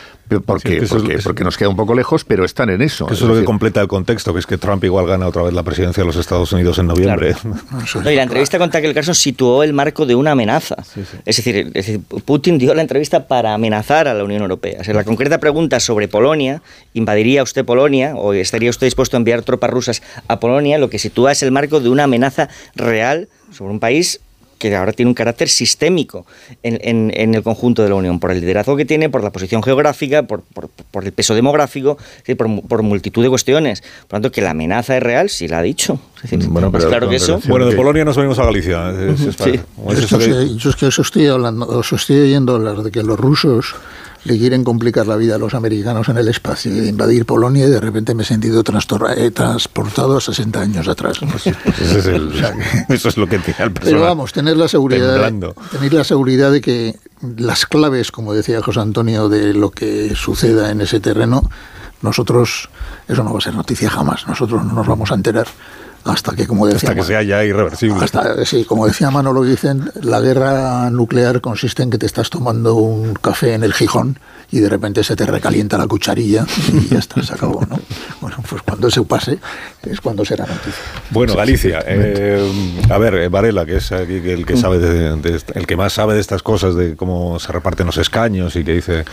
porque, 0.45 0.81
Sí, 0.81 0.85
porque, 0.89 1.13
es- 1.15 1.23
porque 1.23 1.43
nos 1.45 1.55
queda 1.57 1.69
un 1.69 1.75
poco 1.77 1.95
lejos, 1.95 2.25
pero 2.25 2.43
están 2.43 2.69
en 2.69 2.81
eso. 2.81 3.05
Es 3.07 3.13
eso 3.13 3.25
es 3.25 3.31
lo 3.31 3.39
que 3.39 3.45
completa 3.45 3.79
el 3.81 3.87
contexto, 3.87 4.33
que 4.33 4.39
es 4.39 4.45
que 4.45 4.57
Trump 4.57 4.83
igual 4.83 5.07
gana 5.07 5.27
otra 5.27 5.41
vez 5.43 5.53
la 5.53 5.63
presidencia 5.63 6.03
de 6.03 6.07
los 6.07 6.17
Estados 6.17 6.51
Unidos 6.51 6.77
en 6.79 6.87
noviembre. 6.87 7.33
No, 8.03 8.11
y 8.11 8.15
la 8.15 8.23
entrevista 8.23 8.57
con 8.57 8.69
Tucker 8.69 8.93
Carlson 8.93 9.15
situó 9.15 9.63
el 9.63 9.71
marco 9.73 10.05
de 10.05 10.15
una 10.15 10.31
amenaza. 10.31 10.75
Es, 11.25 11.37
decir, 11.37 11.55
es 11.67 11.73
decir, 11.73 12.01
Putin 12.25 12.57
dio 12.57 12.73
la 12.73 12.81
entrevista 12.81 13.27
para 13.27 13.53
amenazar 13.53 14.07
a 14.07 14.13
la 14.13 14.23
Unión 14.23 14.41
Europea. 14.41 14.79
O 14.81 14.83
sea, 14.83 14.93
la 14.93 15.03
concreta 15.03 15.39
pregunta 15.39 15.79
sobre 15.79 16.07
Polonia, 16.07 16.61
¿invadiría 16.93 17.41
usted 17.43 17.63
Polonia 17.63 18.15
o 18.15 18.33
estaría 18.33 18.69
usted 18.69 18.87
dispuesto 18.87 19.15
a 19.15 19.19
enviar 19.19 19.43
tropas 19.43 19.69
rusas 19.69 20.01
a 20.27 20.39
Polonia? 20.39 20.77
Lo 20.77 20.89
que 20.89 20.99
sitúa 20.99 21.31
es 21.31 21.41
el 21.43 21.51
marco 21.51 21.79
de 21.79 21.89
una 21.89 22.03
amenaza 22.03 22.49
real 22.75 23.29
sobre 23.55 23.71
un 23.71 23.79
país 23.79 24.19
que 24.57 24.73
ahora 24.73 24.93
tiene 24.93 25.09
un 25.09 25.15
carácter 25.15 25.49
sistémico 25.49 26.25
en, 26.63 26.79
en- 26.81 27.11
en 27.13 27.35
el 27.35 27.43
conjunto 27.43 27.83
de 27.83 27.89
la 27.89 27.95
Unión, 27.95 28.21
por 28.21 28.31
el 28.31 28.39
liderazgo 28.39 28.77
que 28.77 28.85
tiene, 28.85 29.09
por 29.09 29.21
la 29.21 29.29
posición 29.29 29.61
geográfica, 29.61 30.23
por, 30.23 30.43
por- 30.43 30.69
por 30.69 31.03
el 31.03 31.11
peso 31.11 31.35
demográfico, 31.35 31.97
es 31.99 32.17
decir, 32.19 32.37
por, 32.37 32.61
por 32.65 32.81
multitud 32.81 33.21
de 33.21 33.29
cuestiones. 33.29 33.81
Por 33.81 33.89
lo 34.03 34.07
tanto, 34.21 34.31
que 34.31 34.41
la 34.41 34.51
amenaza 34.51 34.95
es 34.95 35.03
real, 35.03 35.29
sí 35.29 35.49
la 35.49 35.59
ha 35.59 35.61
dicho. 35.61 35.99
Es 36.23 36.31
decir, 36.31 36.49
más 36.49 36.85
claro 36.85 37.09
que 37.09 37.17
eso. 37.17 37.41
Bueno, 37.49 37.65
de 37.65 37.75
Polonia 37.75 38.05
nos 38.05 38.15
venimos 38.15 38.39
a 38.39 38.45
Galicia. 38.45 38.91
Es- 38.91 39.21
es- 39.21 39.35
Sí. 39.35 39.59
¿cómo 39.75 39.91
es 39.91 39.99
Yo 39.99 40.05
eso 40.05 40.17
es, 40.19 40.25
que- 40.25 40.31
que, 40.31 40.55
yo 40.55 40.69
es 40.69 40.75
que 40.77 40.85
os 40.85 40.99
estoy 40.99 41.27
hablando, 41.27 41.67
os 41.67 41.91
estoy 41.91 42.19
oyendo 42.21 42.55
hablar 42.55 42.77
de 42.81 42.91
que 42.91 43.03
los 43.03 43.19
rusos 43.19 43.75
le 44.25 44.37
quieren 44.37 44.63
complicar 44.63 45.07
la 45.07 45.15
vida 45.15 45.35
a 45.35 45.37
los 45.37 45.53
americanos 45.53 46.09
en 46.09 46.17
el 46.17 46.27
espacio 46.27 46.71
y 46.75 46.79
de 46.81 46.89
invadir 46.89 47.25
Polonia 47.25 47.65
y 47.65 47.69
de 47.69 47.79
repente 47.79 48.13
me 48.15 48.23
he 48.23 48.25
sentido 48.25 48.61
eh, 49.15 49.31
transportado 49.31 50.17
a 50.17 50.21
60 50.21 50.59
años 50.59 50.87
atrás. 50.87 51.21
¿no? 51.21 51.29
Ese 51.35 51.99
es 51.99 52.05
el- 52.07 52.33
eso 52.89 53.09
es 53.09 53.17
lo 53.17 53.27
que 53.27 53.37
tiene 53.39 53.59
al 53.63 53.71
Pero 53.71 54.01
vamos, 54.01 54.33
tener 54.33 54.57
la 54.57 54.67
seguridad, 54.67 55.11
temblando. 55.13 55.55
tener 55.71 55.93
la 55.93 56.03
seguridad 56.03 56.51
de 56.51 56.59
que 56.61 56.95
las 57.37 57.65
claves, 57.65 58.11
como 58.11 58.33
decía 58.33 58.61
José 58.61 58.79
Antonio, 58.81 59.29
de 59.29 59.53
lo 59.53 59.71
que 59.71 60.13
suceda 60.15 60.71
en 60.71 60.81
ese 60.81 60.99
terreno, 60.99 61.49
nosotros, 62.01 62.69
eso 63.07 63.23
no 63.23 63.31
va 63.31 63.37
a 63.39 63.41
ser 63.41 63.55
noticia 63.55 63.89
jamás, 63.89 64.27
nosotros 64.27 64.63
no 64.65 64.73
nos 64.73 64.87
vamos 64.87 65.11
a 65.11 65.15
enterar 65.15 65.47
hasta 66.05 66.35
que, 66.35 66.47
como 66.47 66.67
decía, 66.67 66.89
hasta 66.89 66.95
que 66.95 67.03
sea 67.03 67.23
ya 67.23 67.43
irreversible. 67.43 68.03
hasta, 68.03 68.45
sí, 68.45 68.63
como 68.63 68.85
decía 68.85 69.09
Manolo, 69.09 69.41
dicen, 69.41 69.91
la 70.01 70.21
guerra 70.21 70.89
nuclear 70.91 71.41
consiste 71.41 71.83
en 71.83 71.89
que 71.89 71.97
te 71.97 72.05
estás 72.05 72.29
tomando 72.29 72.75
un 72.75 73.15
café 73.15 73.55
en 73.55 73.63
el 73.63 73.73
Gijón 73.73 74.19
y 74.51 74.59
de 74.59 74.69
repente 74.69 75.03
se 75.03 75.15
te 75.15 75.25
recalienta 75.25 75.77
la 75.77 75.87
cucharilla 75.87 76.45
y 76.73 76.87
ya 76.87 76.99
está, 76.99 77.21
se 77.23 77.33
acabó, 77.33 77.65
¿no? 77.69 77.79
Bueno, 78.21 78.37
pues 78.49 78.61
cuando 78.61 78.87
eso 78.87 79.05
pase 79.05 79.39
es 79.83 80.01
cuando 80.01 80.25
será 80.25 80.45
noticia. 80.45 80.83
Bueno, 81.11 81.35
Galicia. 81.35 81.83
eh, 81.85 82.51
a 82.89 82.97
ver, 82.97 83.15
eh, 83.15 83.29
Varela, 83.29 83.65
que 83.65 83.77
es 83.77 83.91
aquí 83.91 84.15
el 84.15 84.45
que 84.45 84.57
sabe 84.57 84.79
de, 84.79 85.15
de 85.17 85.41
el 85.53 85.67
que 85.67 85.75
más 85.75 85.93
sabe 85.93 86.15
de 86.15 86.21
estas 86.21 86.41
cosas, 86.43 86.75
de 86.75 86.95
cómo 86.95 87.39
se 87.39 87.51
reparten 87.51 87.85
los 87.85 87.97
escaños 87.97 88.55
y 88.55 88.63
que 88.63 88.73
dice 88.73 89.05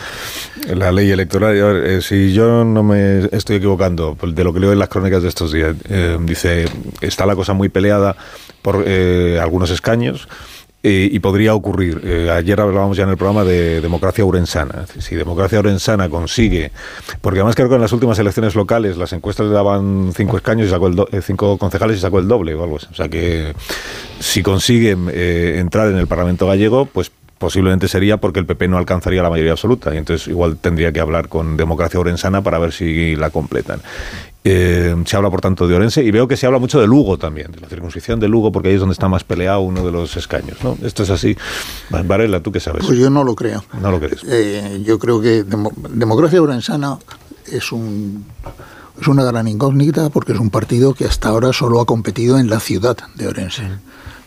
la 0.73 0.91
ley 0.91 1.11
electoral. 1.11 1.61
A 1.61 1.65
ver, 1.73 1.85
eh, 1.85 2.01
si 2.01 2.33
yo 2.33 2.63
no 2.63 2.83
me 2.83 3.27
estoy 3.31 3.57
equivocando 3.57 4.15
pues, 4.15 4.33
de 4.35 4.43
lo 4.43 4.53
que 4.53 4.59
leo 4.59 4.73
en 4.73 4.79
las 4.79 4.89
crónicas 4.89 5.23
de 5.23 5.29
estos 5.29 5.51
días, 5.51 5.75
eh, 5.89 6.17
dice 6.21 6.65
está 7.01 7.25
la 7.25 7.35
cosa 7.35 7.53
muy 7.53 7.69
peleada 7.69 8.15
por 8.61 8.83
eh, 8.85 9.39
algunos 9.41 9.69
escaños. 9.69 10.27
Y 10.85 11.17
podría 11.19 11.55
ocurrir. 11.55 12.01
eh, 12.03 12.29
ayer 12.29 12.59
hablábamos 12.59 12.97
ya 12.97 13.03
en 13.03 13.09
el 13.09 13.15
programa 13.15 13.45
de 13.45 13.79
democracia 13.79 14.25
urensana. 14.25 14.85
Si 14.99 15.15
democracia 15.15 15.59
urensana 15.59 16.09
consigue, 16.09 16.71
porque 17.21 17.39
además 17.39 17.55
creo 17.55 17.69
que 17.69 17.75
en 17.75 17.81
las 17.81 17.93
últimas 17.93 18.19
elecciones 18.19 18.53
locales 18.53 18.97
las 18.97 19.13
encuestas 19.13 19.47
le 19.47 19.53
daban 19.53 20.11
cinco 20.13 20.35
escaños 20.35 20.67
y 20.67 20.69
sacó 20.69 20.87
el 20.87 20.99
eh, 21.13 21.21
cinco 21.21 21.57
concejales 21.57 21.97
y 21.97 22.01
sacó 22.01 22.19
el 22.19 22.27
doble 22.27 22.53
o 22.53 22.63
algo. 22.63 22.75
O 22.75 22.93
sea 22.93 23.07
que 23.07 23.53
si 24.19 24.43
consiguen 24.43 25.09
eh, 25.09 25.55
entrar 25.59 25.87
en 25.87 25.97
el 25.97 26.07
Parlamento 26.07 26.47
gallego, 26.47 26.85
pues 26.85 27.11
posiblemente 27.37 27.87
sería 27.87 28.17
porque 28.17 28.39
el 28.39 28.45
PP 28.45 28.67
no 28.67 28.77
alcanzaría 28.77 29.23
la 29.23 29.29
mayoría 29.29 29.53
absoluta 29.53 29.93
y 29.93 29.97
entonces 29.97 30.27
igual 30.27 30.57
tendría 30.57 30.91
que 30.91 30.99
hablar 30.99 31.29
con 31.29 31.55
democracia 31.55 31.99
orensana 31.99 32.41
para 32.41 32.59
ver 32.59 32.73
si 32.73 33.15
la 33.15 33.29
completan. 33.29 33.79
Eh, 34.45 34.93
se 35.05 35.15
habla 35.15 35.29
por 35.29 35.39
tanto 35.39 35.67
de 35.67 35.75
Orense 35.75 36.03
y 36.03 36.11
veo 36.11 36.27
que 36.27 36.35
se 36.35 36.45
habla 36.45 36.59
mucho 36.59 36.79
de 36.81 36.85
Lugo 36.85 37.17
también, 37.17 37.51
de 37.53 37.61
la 37.61 37.69
circunscripción 37.69 38.19
de 38.19 38.27
Lugo, 38.27 38.51
porque 38.51 38.67
ahí 38.67 38.73
es 38.73 38.79
donde 38.81 38.91
está 38.93 39.07
más 39.07 39.23
peleado 39.23 39.61
uno 39.61 39.85
de 39.85 39.91
los 39.93 40.17
escaños. 40.17 40.57
¿no? 40.63 40.77
Esto 40.83 41.03
es 41.03 41.09
así. 41.09 41.37
Varela, 41.89 42.41
¿tú 42.41 42.51
qué 42.51 42.59
sabes? 42.59 42.85
Pues 42.85 42.97
yo 42.99 43.09
no 43.09 43.23
lo 43.23 43.35
creo. 43.35 43.63
No 43.79 43.89
lo 43.89 43.99
crees. 44.01 44.21
Eh, 44.27 44.81
yo 44.85 44.99
creo 44.99 45.21
que 45.21 45.45
demo- 45.45 45.71
democracia 45.89 46.41
orensana 46.41 46.97
es 47.49 47.71
un 47.71 48.25
es 48.99 49.07
una 49.07 49.23
gran 49.23 49.47
incógnita 49.47 50.09
porque 50.09 50.33
es 50.33 50.39
un 50.39 50.49
partido 50.49 50.93
que 50.93 51.05
hasta 51.05 51.29
ahora 51.29 51.51
solo 51.53 51.79
ha 51.81 51.85
competido 51.85 52.37
en 52.37 52.49
la 52.49 52.59
ciudad 52.59 52.97
de 53.15 53.27
Orense. 53.27 53.63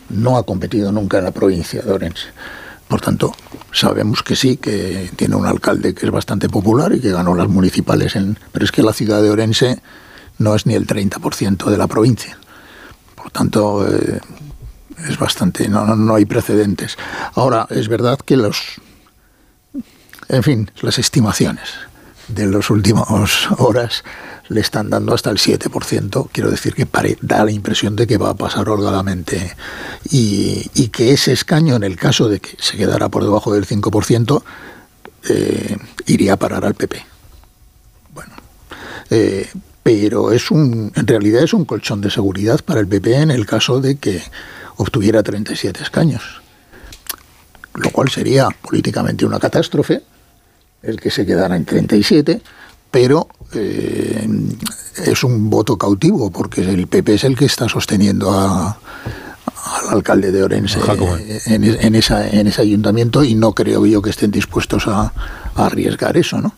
No 0.09 0.37
ha 0.37 0.43
competido 0.43 0.91
nunca 0.91 1.19
en 1.19 1.25
la 1.25 1.31
provincia 1.31 1.81
de 1.81 1.91
Orense. 1.91 2.25
Por 2.87 3.01
tanto, 3.01 3.33
sabemos 3.71 4.23
que 4.23 4.35
sí, 4.35 4.57
que 4.57 5.09
tiene 5.15 5.35
un 5.35 5.45
alcalde 5.45 5.93
que 5.93 6.05
es 6.05 6.11
bastante 6.11 6.49
popular 6.49 6.93
y 6.93 6.99
que 7.01 7.11
ganó 7.11 7.35
las 7.35 7.47
municipales, 7.49 8.15
en, 8.15 8.37
pero 8.51 8.65
es 8.65 8.71
que 8.71 8.81
la 8.81 8.93
ciudad 8.93 9.21
de 9.21 9.29
Orense 9.29 9.79
no 10.39 10.55
es 10.55 10.65
ni 10.65 10.73
el 10.73 10.87
30% 10.87 11.65
de 11.65 11.77
la 11.77 11.87
provincia. 11.87 12.37
Por 13.15 13.31
tanto, 13.31 13.87
eh, 13.87 14.19
es 15.07 15.17
bastante, 15.17 15.67
no, 15.67 15.85
no, 15.85 15.95
no 15.95 16.15
hay 16.15 16.25
precedentes. 16.25 16.97
Ahora, 17.35 17.67
es 17.69 17.87
verdad 17.87 18.19
que 18.19 18.37
los, 18.37 18.81
en 20.29 20.43
fin, 20.43 20.71
las 20.81 20.99
estimaciones 20.99 21.69
de 22.27 22.45
las 22.47 22.69
últimas 22.69 23.07
horas 23.57 24.03
le 24.49 24.61
están 24.61 24.89
dando 24.89 25.13
hasta 25.13 25.29
el 25.29 25.37
7%. 25.37 26.29
Quiero 26.31 26.49
decir 26.49 26.73
que 26.73 26.87
da 27.21 27.43
la 27.43 27.51
impresión 27.51 27.95
de 27.95 28.07
que 28.07 28.17
va 28.17 28.29
a 28.29 28.35
pasar 28.35 28.69
holgadamente 28.69 29.55
y, 30.09 30.69
y 30.73 30.87
que 30.87 31.11
ese 31.11 31.33
escaño, 31.33 31.75
en 31.75 31.83
el 31.83 31.97
caso 31.97 32.29
de 32.29 32.39
que 32.39 32.55
se 32.59 32.77
quedara 32.77 33.09
por 33.09 33.23
debajo 33.23 33.53
del 33.53 33.67
5%, 33.67 34.43
eh, 35.29 35.77
iría 36.05 36.33
a 36.33 36.37
parar 36.37 36.65
al 36.65 36.75
PP. 36.75 37.05
Bueno, 38.13 38.33
eh, 39.09 39.49
pero 39.87 40.33
es 40.33 40.51
un, 40.51 40.91
en 40.93 41.07
realidad 41.07 41.43
es 41.43 41.53
un 41.53 41.63
colchón 41.63 42.01
de 42.01 42.11
seguridad 42.11 42.59
para 42.59 42.81
el 42.81 42.89
PP 42.89 43.21
en 43.21 43.31
el 43.31 43.45
caso 43.45 43.79
de 43.79 43.95
que 43.95 44.21
obtuviera 44.75 45.23
37 45.23 45.81
escaños, 45.81 46.41
lo 47.73 47.89
cual 47.91 48.09
sería 48.09 48.49
políticamente 48.61 49.25
una 49.25 49.39
catástrofe, 49.39 50.03
el 50.83 50.99
que 50.99 51.09
se 51.09 51.25
quedara 51.25 51.55
en 51.55 51.63
37, 51.63 52.41
pero 52.91 53.29
eh, 53.53 54.27
es 55.05 55.23
un 55.23 55.49
voto 55.49 55.77
cautivo, 55.77 56.31
porque 56.31 56.69
el 56.69 56.87
PP 56.87 57.13
es 57.13 57.23
el 57.23 57.37
que 57.37 57.45
está 57.45 57.69
sosteniendo 57.69 58.29
a, 58.33 58.67
al 58.67 59.89
alcalde 59.89 60.33
de 60.33 60.43
Orense 60.43 60.81
en, 61.45 61.63
en 61.63 61.95
esa, 61.95 62.27
en 62.27 62.47
ese 62.47 62.61
ayuntamiento 62.61 63.23
y 63.23 63.35
no 63.35 63.53
creo 63.53 63.85
yo 63.85 64.01
que 64.01 64.09
estén 64.09 64.31
dispuestos 64.31 64.85
a, 64.87 65.13
a 65.55 65.65
arriesgar 65.65 66.17
eso, 66.17 66.41
¿no? 66.41 66.55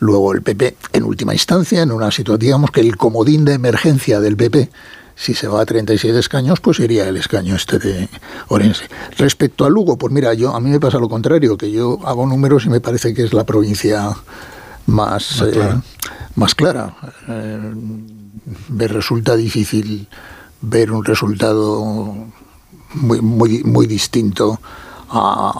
Luego 0.00 0.32
el 0.32 0.42
PP, 0.42 0.76
en 0.92 1.04
última 1.04 1.32
instancia, 1.32 1.82
en 1.82 1.92
una 1.92 2.10
situación, 2.10 2.38
digamos 2.38 2.70
que 2.70 2.80
el 2.80 2.96
comodín 2.96 3.44
de 3.44 3.54
emergencia 3.54 4.20
del 4.20 4.36
PP, 4.36 4.70
si 5.16 5.34
se 5.34 5.48
va 5.48 5.62
a 5.62 5.66
37 5.66 6.16
escaños, 6.18 6.60
pues 6.60 6.76
sería 6.76 7.08
el 7.08 7.16
escaño 7.16 7.56
este 7.56 7.80
de 7.80 8.08
Orense. 8.48 8.88
Respecto 9.16 9.64
a 9.64 9.70
Lugo, 9.70 9.98
pues 9.98 10.12
mira, 10.12 10.32
yo 10.34 10.54
a 10.54 10.60
mí 10.60 10.70
me 10.70 10.78
pasa 10.78 10.98
lo 10.98 11.08
contrario, 11.08 11.58
que 11.58 11.72
yo 11.72 11.98
hago 12.04 12.26
números 12.26 12.66
y 12.66 12.68
me 12.68 12.80
parece 12.80 13.12
que 13.12 13.24
es 13.24 13.32
la 13.32 13.44
provincia 13.44 14.10
más, 14.86 15.40
Más 15.40 15.42
eh, 15.42 15.80
más 16.36 16.54
clara. 16.54 16.94
Eh, 17.26 17.74
me 18.68 18.88
resulta 18.88 19.36
difícil 19.36 20.08
ver 20.60 20.92
un 20.92 21.04
resultado 21.04 21.84
muy, 22.94 23.20
muy, 23.20 23.64
muy 23.64 23.86
distinto 23.86 24.60
a 25.10 25.52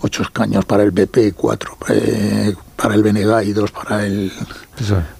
ocho 0.00 0.22
escaños 0.22 0.64
para 0.64 0.82
el 0.82 0.92
PP, 0.92 1.32
cuatro, 1.32 1.76
eh, 1.88 2.54
para 2.76 2.94
el 2.94 3.02
BNG 3.02 3.44
y 3.46 3.52
dos 3.52 3.70
para 3.70 4.06
el, 4.06 4.32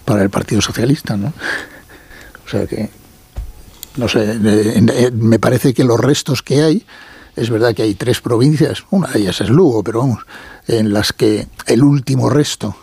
para 0.04 0.22
el 0.22 0.30
Partido 0.30 0.60
Socialista, 0.60 1.16
¿no? 1.16 1.32
O 2.44 2.48
sea 2.48 2.66
que, 2.66 2.90
no 3.96 4.08
sé, 4.08 4.38
me 5.12 5.38
parece 5.38 5.72
que 5.72 5.84
los 5.84 5.98
restos 5.98 6.42
que 6.42 6.62
hay, 6.62 6.86
es 7.36 7.50
verdad 7.50 7.74
que 7.74 7.82
hay 7.82 7.94
tres 7.94 8.20
provincias, 8.20 8.84
una 8.90 9.08
de 9.08 9.20
ellas 9.20 9.40
es 9.40 9.50
Lugo, 9.50 9.82
pero 9.82 10.00
vamos, 10.00 10.26
en 10.68 10.92
las 10.92 11.12
que 11.12 11.46
el 11.66 11.82
último 11.82 12.30
resto 12.30 12.76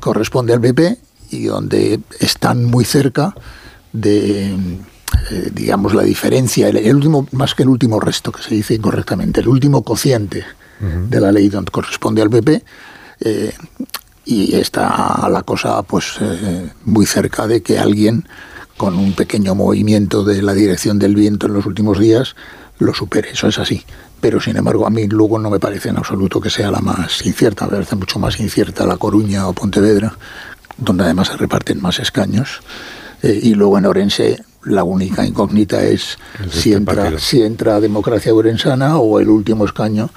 corresponde 0.00 0.52
al 0.52 0.60
PP 0.60 0.98
y 1.30 1.44
donde 1.44 2.00
están 2.18 2.64
muy 2.64 2.84
cerca 2.84 3.34
de, 3.92 4.52
eh, 5.30 5.50
digamos, 5.52 5.94
la 5.94 6.02
diferencia, 6.02 6.68
el, 6.68 6.94
último, 6.94 7.26
más 7.32 7.54
que 7.54 7.62
el 7.62 7.68
último 7.68 8.00
resto, 8.00 8.32
que 8.32 8.42
se 8.42 8.54
dice 8.54 8.74
incorrectamente, 8.74 9.40
el 9.40 9.48
último 9.48 9.82
cociente 9.82 10.44
de 10.80 11.20
la 11.20 11.30
ley 11.30 11.50
donde 11.50 11.70
corresponde 11.70 12.22
al 12.22 12.30
PP, 12.30 12.64
eh, 13.20 13.52
y 14.24 14.54
está 14.54 15.28
la 15.30 15.42
cosa 15.42 15.82
pues 15.82 16.16
eh, 16.20 16.70
muy 16.84 17.06
cerca 17.06 17.46
de 17.46 17.62
que 17.62 17.78
alguien 17.78 18.28
con 18.76 18.98
un 18.98 19.12
pequeño 19.12 19.54
movimiento 19.54 20.24
de 20.24 20.42
la 20.42 20.54
dirección 20.54 20.98
del 20.98 21.14
viento 21.14 21.46
en 21.46 21.54
los 21.54 21.66
últimos 21.66 21.98
días 21.98 22.36
lo 22.78 22.94
supere, 22.94 23.30
eso 23.32 23.48
es 23.48 23.58
así. 23.58 23.84
Pero 24.20 24.40
sin 24.40 24.56
embargo 24.56 24.86
a 24.86 24.90
mí 24.90 25.06
Lugo 25.06 25.38
no 25.38 25.50
me 25.50 25.58
parece 25.58 25.90
en 25.90 25.98
absoluto 25.98 26.40
que 26.40 26.50
sea 26.50 26.70
la 26.70 26.80
más 26.80 27.24
incierta, 27.26 27.66
me 27.66 27.72
parece 27.72 27.96
mucho 27.96 28.18
más 28.18 28.38
incierta 28.40 28.86
La 28.86 28.96
Coruña 28.96 29.48
o 29.48 29.52
Pontevedra, 29.52 30.16
donde 30.76 31.04
además 31.04 31.28
se 31.28 31.36
reparten 31.36 31.80
más 31.80 31.98
escaños. 31.98 32.60
y 33.22 33.54
luego 33.54 33.76
en 33.76 33.86
Orense 33.86 34.42
la 34.64 34.84
única 34.84 35.24
incógnita 35.26 35.82
es 35.82 36.18
si 36.50 36.72
entra, 36.72 37.18
si 37.18 37.42
entra 37.42 37.80
democracia 37.80 38.32
urensana 38.34 38.98
o 38.98 39.20
el 39.20 39.28
último 39.28 39.64
escaño 39.64 40.10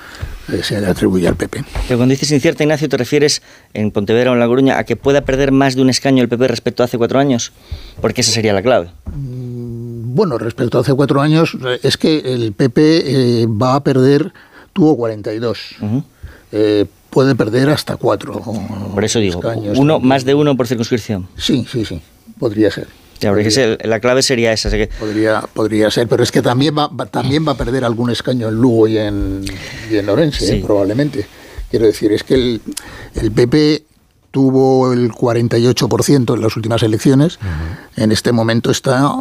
eh, 0.51 0.61
se 0.63 0.80
le 0.81 0.88
atribuye 0.88 1.27
al 1.27 1.35
PP. 1.35 1.63
Pero 1.88 1.97
cuando 1.97 2.11
dices 2.11 2.31
incierta, 2.31 2.63
Ignacio, 2.63 2.89
¿te 2.89 2.97
refieres 2.97 3.41
en 3.73 3.91
Pontevedra 3.91 4.31
o 4.31 4.33
en 4.33 4.39
La 4.39 4.47
Coruña 4.47 4.77
a 4.77 4.83
que 4.83 4.95
pueda 4.95 5.22
perder 5.22 5.51
más 5.51 5.75
de 5.75 5.81
un 5.81 5.89
escaño 5.89 6.22
el 6.22 6.30
PP 6.30 6.47
respecto 6.47 6.83
a 6.83 6.85
hace 6.85 6.97
cuatro 6.97 7.19
años? 7.19 7.53
Porque 8.01 8.22
esa 8.22 8.31
sería 8.31 8.51
la 8.53 8.61
clave. 8.61 8.89
Mm, 9.05 10.13
bueno, 10.13 10.38
respecto 10.38 10.77
a 10.77 10.81
hace 10.81 10.93
cuatro 10.93 11.22
años, 11.22 11.57
eh, 11.65 11.80
es 11.81 11.95
que 11.95 12.19
el 12.19 12.51
PP 12.51 12.81
eh, 13.41 13.47
va 13.47 13.75
a 13.75 13.83
perder, 13.83 14.33
tuvo 14.73 14.97
42. 14.97 15.75
puede 17.09 17.35
perder 17.35 17.69
hasta 17.69 17.95
cuatro. 17.95 18.41
Por 18.93 19.05
eso 19.05 19.19
digo, 19.19 19.39
uno, 19.75 19.99
más 19.99 20.25
de 20.25 20.33
uno 20.33 20.57
por 20.57 20.67
circunscripción. 20.67 21.27
Sí, 21.38 21.65
sí, 21.72 21.85
sí, 21.85 22.01
podría 22.38 22.69
ser 22.69 23.02
la 23.84 24.00
clave 24.00 24.22
sería 24.22 24.53
esa. 24.53 24.69
Podría, 25.00 25.42
podría 25.42 25.92
ser, 25.92 26.08
pero 26.08 26.24
es 26.24 26.32
que 26.32 26.42
también 26.42 26.76
va, 26.77 26.90
también 27.08 27.48
va 27.48 27.53
a 27.53 27.58
perder 27.58 27.84
algún 27.84 28.10
escaño 28.10 28.50
en 28.50 28.56
Lugo 28.56 28.88
y 28.88 28.98
en, 28.98 29.43
y 29.92 29.98
en 29.98 30.10
Orense, 30.10 30.58
¿eh? 30.58 30.64
probablemente. 30.66 31.26
Quiero 31.69 31.85
decir, 31.85 32.11
es 32.11 32.24
que 32.24 32.35
el, 32.35 32.61
el 33.16 33.32
PP 33.32 33.84
tuvo 34.32 34.92
el 34.93 35.11
48% 35.11 36.34
en 36.35 36.42
las 36.42 36.56
últimas 36.56 36.82
elecciones, 36.84 37.40
en 37.95 38.11
este 38.11 38.32
momento 38.32 38.72
está 38.72 39.19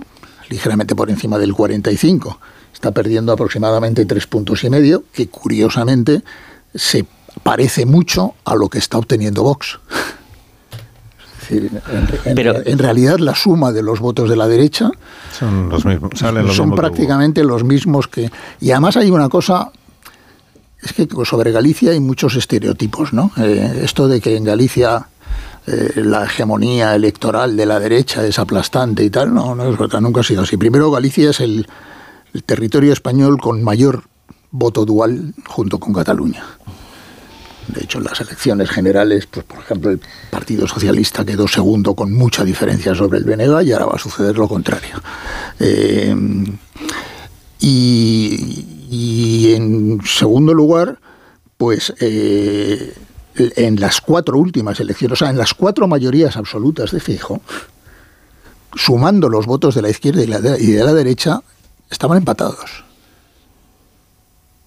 ligeramente 0.49 0.95
por 0.95 1.11
encima 1.11 1.39
del 1.39 1.55
45%. 1.55 2.39
Está 2.73 2.91
perdiendo 2.91 3.33
aproximadamente 3.33 4.07
tres 4.07 4.27
puntos 4.27 4.65
y 4.65 4.71
medio, 4.71 5.05
que 5.13 5.29
curiosamente 5.29 6.23
se 6.75 7.05
parece 7.43 7.87
mucho 7.87 8.35
a 8.45 8.55
lo 8.55 8.69
que 8.69 8.79
está 8.79 8.99
obteniendo 8.99 9.43
Vox 9.43 9.79
en, 11.57 12.35
Pero, 12.35 12.55
en 12.65 12.79
realidad 12.79 13.19
la 13.19 13.35
suma 13.35 13.73
de 13.73 13.83
los 13.83 14.01
votos 14.01 14.29
de 14.29 14.37
la 14.37 14.49
derecha 14.49 14.91
son 15.39 15.69
los 15.69 15.85
mismos, 15.85 16.13
son 16.55 16.75
prácticamente 16.75 17.45
los 17.45 17.65
mismos 17.65 18.09
que... 18.09 18.31
Y 18.61 18.71
además 18.71 18.97
hay 18.97 19.11
una 19.11 19.29
cosa, 19.29 19.71
es 20.83 20.93
que 20.93 21.09
sobre 21.25 21.53
Galicia 21.53 21.93
hay 21.93 22.01
muchos 22.01 22.37
estereotipos, 22.37 23.13
¿no? 23.13 23.31
Eh, 23.37 23.83
esto 23.83 24.09
de 24.09 24.21
que 24.21 24.37
en 24.37 24.45
Galicia 24.45 25.07
eh, 25.67 25.93
la 25.97 26.25
hegemonía 26.25 26.95
electoral 26.95 27.57
de 27.57 27.67
la 27.67 27.79
derecha 27.79 28.25
es 28.27 28.39
aplastante 28.39 29.05
y 29.05 29.11
tal, 29.11 29.33
no, 29.33 29.55
no 29.55 29.71
es 29.71 29.79
verdad, 29.79 30.01
nunca 30.01 30.21
ha 30.21 30.25
sido 30.25 30.43
así. 30.43 30.57
Primero, 30.57 30.91
Galicia 30.91 31.31
es 31.31 31.41
el 31.41 31.67
territorio 32.47 32.93
español 32.93 33.39
con 33.41 33.63
mayor 33.63 34.05
voto 34.51 34.85
dual 34.85 35.35
junto 35.47 35.79
con 35.79 35.93
Cataluña. 35.93 36.45
De 37.69 37.85
hecho, 37.85 37.99
en 37.99 38.05
las 38.05 38.21
elecciones 38.21 38.71
generales, 38.71 39.27
pues, 39.27 39.45
por 39.45 39.61
ejemplo, 39.61 39.91
el 39.91 40.01
Partido 40.31 40.67
Socialista 40.67 41.25
quedó 41.25 41.47
segundo 41.47 41.95
con 41.95 42.13
mucha 42.13 42.45
diferencia 42.45 42.95
sobre 42.95 43.19
el 43.19 43.25
BNG 43.25 43.63
y 43.63 43.73
ahora 43.73 43.87
va 43.87 43.95
a 43.95 43.99
suceder 43.99 44.37
lo 44.37 44.49
contrario. 44.49 45.01
Eh, 45.61 46.15
y, 47.61 49.53
en 49.53 50.01
segundo 50.05 50.53
lugar, 50.53 50.99
pues 51.57 51.95
eh, 52.01 52.95
en 53.37 53.81
las 53.81 54.01
cuatro 54.01 54.37
últimas 54.37 54.81
elecciones, 54.81 55.13
o 55.13 55.25
sea, 55.25 55.31
en 55.31 55.39
las 55.39 55.55
cuatro 55.55 55.87
mayorías 55.87 56.37
absolutas 56.37 56.91
de 56.91 57.01
Fijo, 57.01 57.41
sumando 58.75 59.29
los 59.29 59.47
votos 59.47 59.75
de 59.77 59.83
la 59.83 59.91
izquierda 59.91 60.23
y, 60.23 60.65
y 60.65 60.73
de 60.73 60.85
la 60.85 60.93
derecha, 60.93 61.41
estaban 61.89 62.19
empatados. 62.19 62.85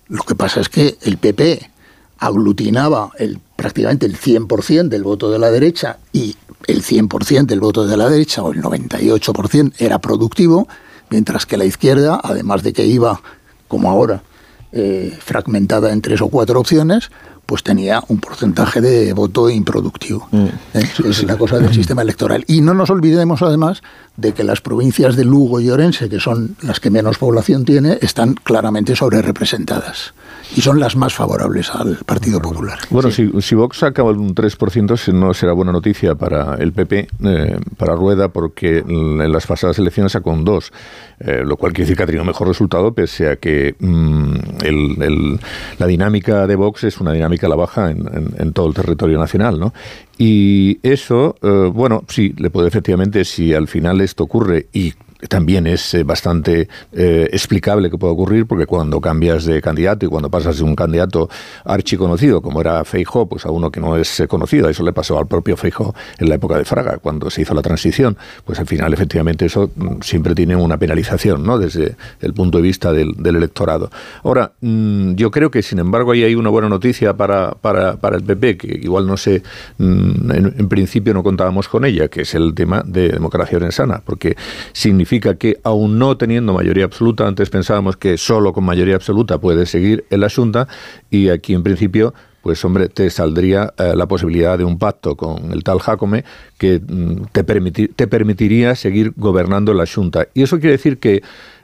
Lo 0.07 0.23
que 0.23 0.35
pasa 0.35 0.61
es 0.61 0.69
que 0.69 0.97
el 1.01 1.17
PP 1.17 1.74
aglutinaba 2.19 3.11
el, 3.17 3.39
prácticamente 3.55 4.05
el 4.05 4.17
100% 4.17 4.89
del 4.89 5.03
voto 5.03 5.29
de 5.29 5.39
la 5.39 5.51
derecha 5.51 5.97
y 6.13 6.35
el 6.67 6.83
100% 6.83 7.45
del 7.45 7.59
voto 7.59 7.85
de 7.85 7.97
la 7.97 8.09
derecha 8.09 8.43
o 8.43 8.51
el 8.51 8.61
98% 8.61 9.73
era 9.77 9.99
productivo, 9.99 10.67
mientras 11.09 11.45
que 11.45 11.57
la 11.57 11.65
izquierda, 11.65 12.19
además 12.23 12.63
de 12.63 12.73
que 12.73 12.85
iba, 12.85 13.21
como 13.67 13.89
ahora, 13.89 14.23
eh, 14.71 15.17
fragmentada 15.19 15.93
en 15.93 16.01
tres 16.01 16.21
o 16.21 16.27
cuatro 16.29 16.59
opciones, 16.59 17.09
pues 17.45 17.63
tenía 17.63 18.01
un 18.07 18.19
porcentaje 18.19 18.81
de 18.81 19.13
voto 19.13 19.49
improductivo. 19.49 20.27
Mm. 20.31 20.45
¿Eh? 20.73 20.89
Es 21.05 21.23
la 21.23 21.37
cosa 21.37 21.59
del 21.59 21.73
sistema 21.73 22.01
electoral. 22.01 22.43
Y 22.47 22.61
no 22.61 22.73
nos 22.73 22.89
olvidemos 22.89 23.41
además 23.41 23.81
de 24.17 24.33
que 24.33 24.43
las 24.43 24.61
provincias 24.61 25.15
de 25.15 25.25
Lugo 25.25 25.59
y 25.59 25.69
Orense, 25.69 26.09
que 26.09 26.19
son 26.19 26.55
las 26.61 26.79
que 26.79 26.89
menos 26.89 27.17
población 27.17 27.65
tiene, 27.65 27.97
están 28.01 28.33
claramente 28.35 28.95
sobre 28.95 29.21
representadas 29.21 30.13
y 30.55 30.61
son 30.61 30.79
las 30.79 30.95
más 30.95 31.13
favorables 31.13 31.69
al 31.73 31.97
Partido 32.05 32.39
Popular. 32.39 32.79
Bueno, 32.89 33.11
si, 33.11 33.29
si, 33.41 33.55
Vox 33.55 33.83
acaba 33.83 34.11
un 34.11 34.35
3%, 34.35 35.13
no 35.13 35.33
será 35.33 35.53
buena 35.53 35.71
noticia 35.71 36.15
para 36.15 36.55
el 36.55 36.71
PP, 36.71 37.07
eh, 37.23 37.59
para 37.77 37.95
Rueda, 37.95 38.29
porque 38.29 38.83
en 38.87 39.31
las 39.31 39.47
pasadas 39.47 39.79
elecciones 39.79 40.13
sacó 40.13 40.31
un 40.31 40.45
2, 40.45 40.71
eh, 41.19 41.41
lo 41.45 41.57
cual 41.57 41.73
quiere 41.73 41.85
decir 41.85 41.97
que 41.97 42.03
ha 42.03 42.05
tenido 42.05 42.23
mejor 42.25 42.47
resultado, 42.47 42.93
pese 42.93 43.29
a 43.29 43.35
que 43.37 43.75
mm, 43.79 45.37
la 45.79 45.87
dinámica 45.87 46.47
de 46.47 46.55
Vox 46.55 46.83
es 46.83 46.99
una 46.99 47.11
dinámica 47.11 47.34
la 47.41 47.55
baja 47.55 47.91
en, 47.91 48.53
todo 48.53 48.67
el 48.67 48.73
territorio 48.73 49.17
nacional, 49.19 49.59
¿no? 49.59 49.73
Y 50.17 50.79
eso, 50.81 51.35
eh, 51.41 51.69
bueno, 51.73 52.03
sí, 52.07 52.33
le 52.37 52.49
puede 52.49 52.67
efectivamente, 52.67 53.25
si 53.25 53.53
al 53.53 53.67
final 53.67 54.01
esto 54.01 54.23
ocurre 54.23 54.67
y 54.73 54.93
también 55.27 55.67
es 55.67 55.93
eh, 55.93 56.03
bastante 56.03 56.67
eh, 56.91 57.29
explicable 57.31 57.89
que 57.89 57.97
pueda 57.97 58.13
ocurrir, 58.13 58.45
porque 58.45 58.65
cuando 58.65 59.01
cambias 59.01 59.45
de 59.45 59.61
candidato 59.61 60.05
y 60.05 60.09
cuando 60.09 60.29
pasas 60.29 60.57
de 60.57 60.63
un 60.63 60.75
candidato 60.75 61.29
archiconocido, 61.63 62.41
como 62.41 62.61
era 62.61 62.83
Feijó, 62.85 63.27
pues 63.27 63.45
a 63.45 63.51
uno 63.51 63.71
que 63.71 63.79
no 63.79 63.97
es 63.97 64.19
eh, 64.19 64.27
conocido, 64.27 64.69
eso 64.69 64.83
le 64.83 64.93
pasó 64.93 65.17
al 65.17 65.27
propio 65.27 65.57
Feijó 65.57 65.93
en 66.17 66.29
la 66.29 66.35
época 66.35 66.57
de 66.57 66.65
Fraga, 66.65 66.97
cuando 66.97 67.29
se 67.29 67.41
hizo 67.41 67.53
la 67.53 67.61
transición, 67.61 68.17
pues 68.43 68.59
al 68.59 68.67
final 68.67 68.93
efectivamente 68.93 69.45
eso 69.45 69.69
mm, 69.75 70.01
siempre 70.01 70.35
tiene 70.35 70.55
una 70.55 70.77
penalización, 70.77 71.43
¿no? 71.43 71.57
Desde 71.57 71.95
el 72.21 72.33
punto 72.33 72.57
de 72.57 72.63
vista 72.63 72.93
del, 72.93 73.15
electorado. 73.25 73.89
Ahora, 74.23 74.53
mm, 74.61 75.15
yo 75.15 75.31
creo 75.31 75.51
que 75.51 75.61
sin 75.61 75.79
embargo 75.79 76.11
ahí 76.11 76.23
hay 76.23 76.35
una 76.35 76.49
buena 76.49 76.69
noticia 76.69 77.15
para, 77.15 77.51
para, 77.51 77.97
para 77.97 78.17
el 78.17 78.23
PP, 78.23 78.57
que 78.57 78.79
igual 78.81 79.07
no 79.07 79.17
sé, 79.17 79.43
mm, 79.77 80.31
en, 80.31 80.69
principio 80.69 81.13
no 81.13 81.23
contábamos 81.23 81.67
con 81.67 81.85
ella, 81.85 82.07
que 82.07 82.21
es 82.21 82.33
el 82.33 82.53
tema 82.53 82.83
de 82.85 83.09
democracia 83.09 83.59
sana, 83.71 84.01
porque 84.03 84.35
significa 84.73 85.14
que, 85.19 85.57
aún 85.63 85.99
no 85.99 86.17
teniendo 86.17 86.53
mayoría 86.53 86.85
absoluta, 86.85 87.27
antes 87.27 87.49
pensábamos 87.49 87.97
que 87.97 88.17
solo 88.17 88.53
con 88.53 88.63
mayoría 88.63 88.95
absoluta 88.95 89.39
puede 89.39 89.65
seguir 89.65 90.05
el 90.09 90.23
asunto, 90.23 90.67
y 91.09 91.29
aquí 91.29 91.53
en 91.53 91.63
principio 91.63 92.13
pues 92.45 92.63
hombre, 92.63 92.89
te 92.89 93.09
saldría 93.09 93.73
eh, 93.75 93.93
la 93.95 94.05
posibilidad 94.05 94.55
de 94.55 94.63
un 94.63 94.77
pacto 94.77 95.17
con 95.17 95.51
el 95.51 95.63
tal 95.63 95.79
Jacome 95.79 96.23
que 96.59 96.79
mm, 96.79 97.23
te, 97.31 97.87
te 97.87 98.05
permitiría 98.05 98.75
seguir 98.75 99.13
gobernando 99.15 99.73
la 99.73 99.87
Junta. 99.87 100.27
Y 100.35 100.43
eso 100.43 100.59
quiere 100.59 100.73
decir 100.73 100.99
que, 100.99 101.23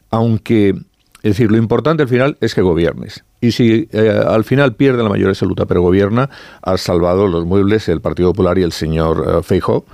aunque, 0.09 0.69
es 0.69 1.37
decir, 1.37 1.51
lo 1.51 1.57
importante 1.57 2.01
al 2.01 2.09
final 2.09 2.35
es 2.41 2.55
que 2.55 2.63
gobiernes. 2.63 3.23
Y 3.41 3.51
si 3.51 3.89
eh, 3.91 4.23
al 4.25 4.43
final 4.43 4.73
pierde 4.73 5.03
la 5.03 5.09
mayoría 5.09 5.33
absoluta, 5.33 5.67
pero 5.67 5.83
gobierna, 5.83 6.31
has 6.63 6.81
salvado 6.81 7.27
los 7.27 7.45
muebles 7.45 7.87
el 7.87 8.01
Partido 8.01 8.29
Popular 8.29 8.57
y 8.57 8.63
el 8.63 8.71
señor 8.71 9.43
Feijóo 9.43 9.85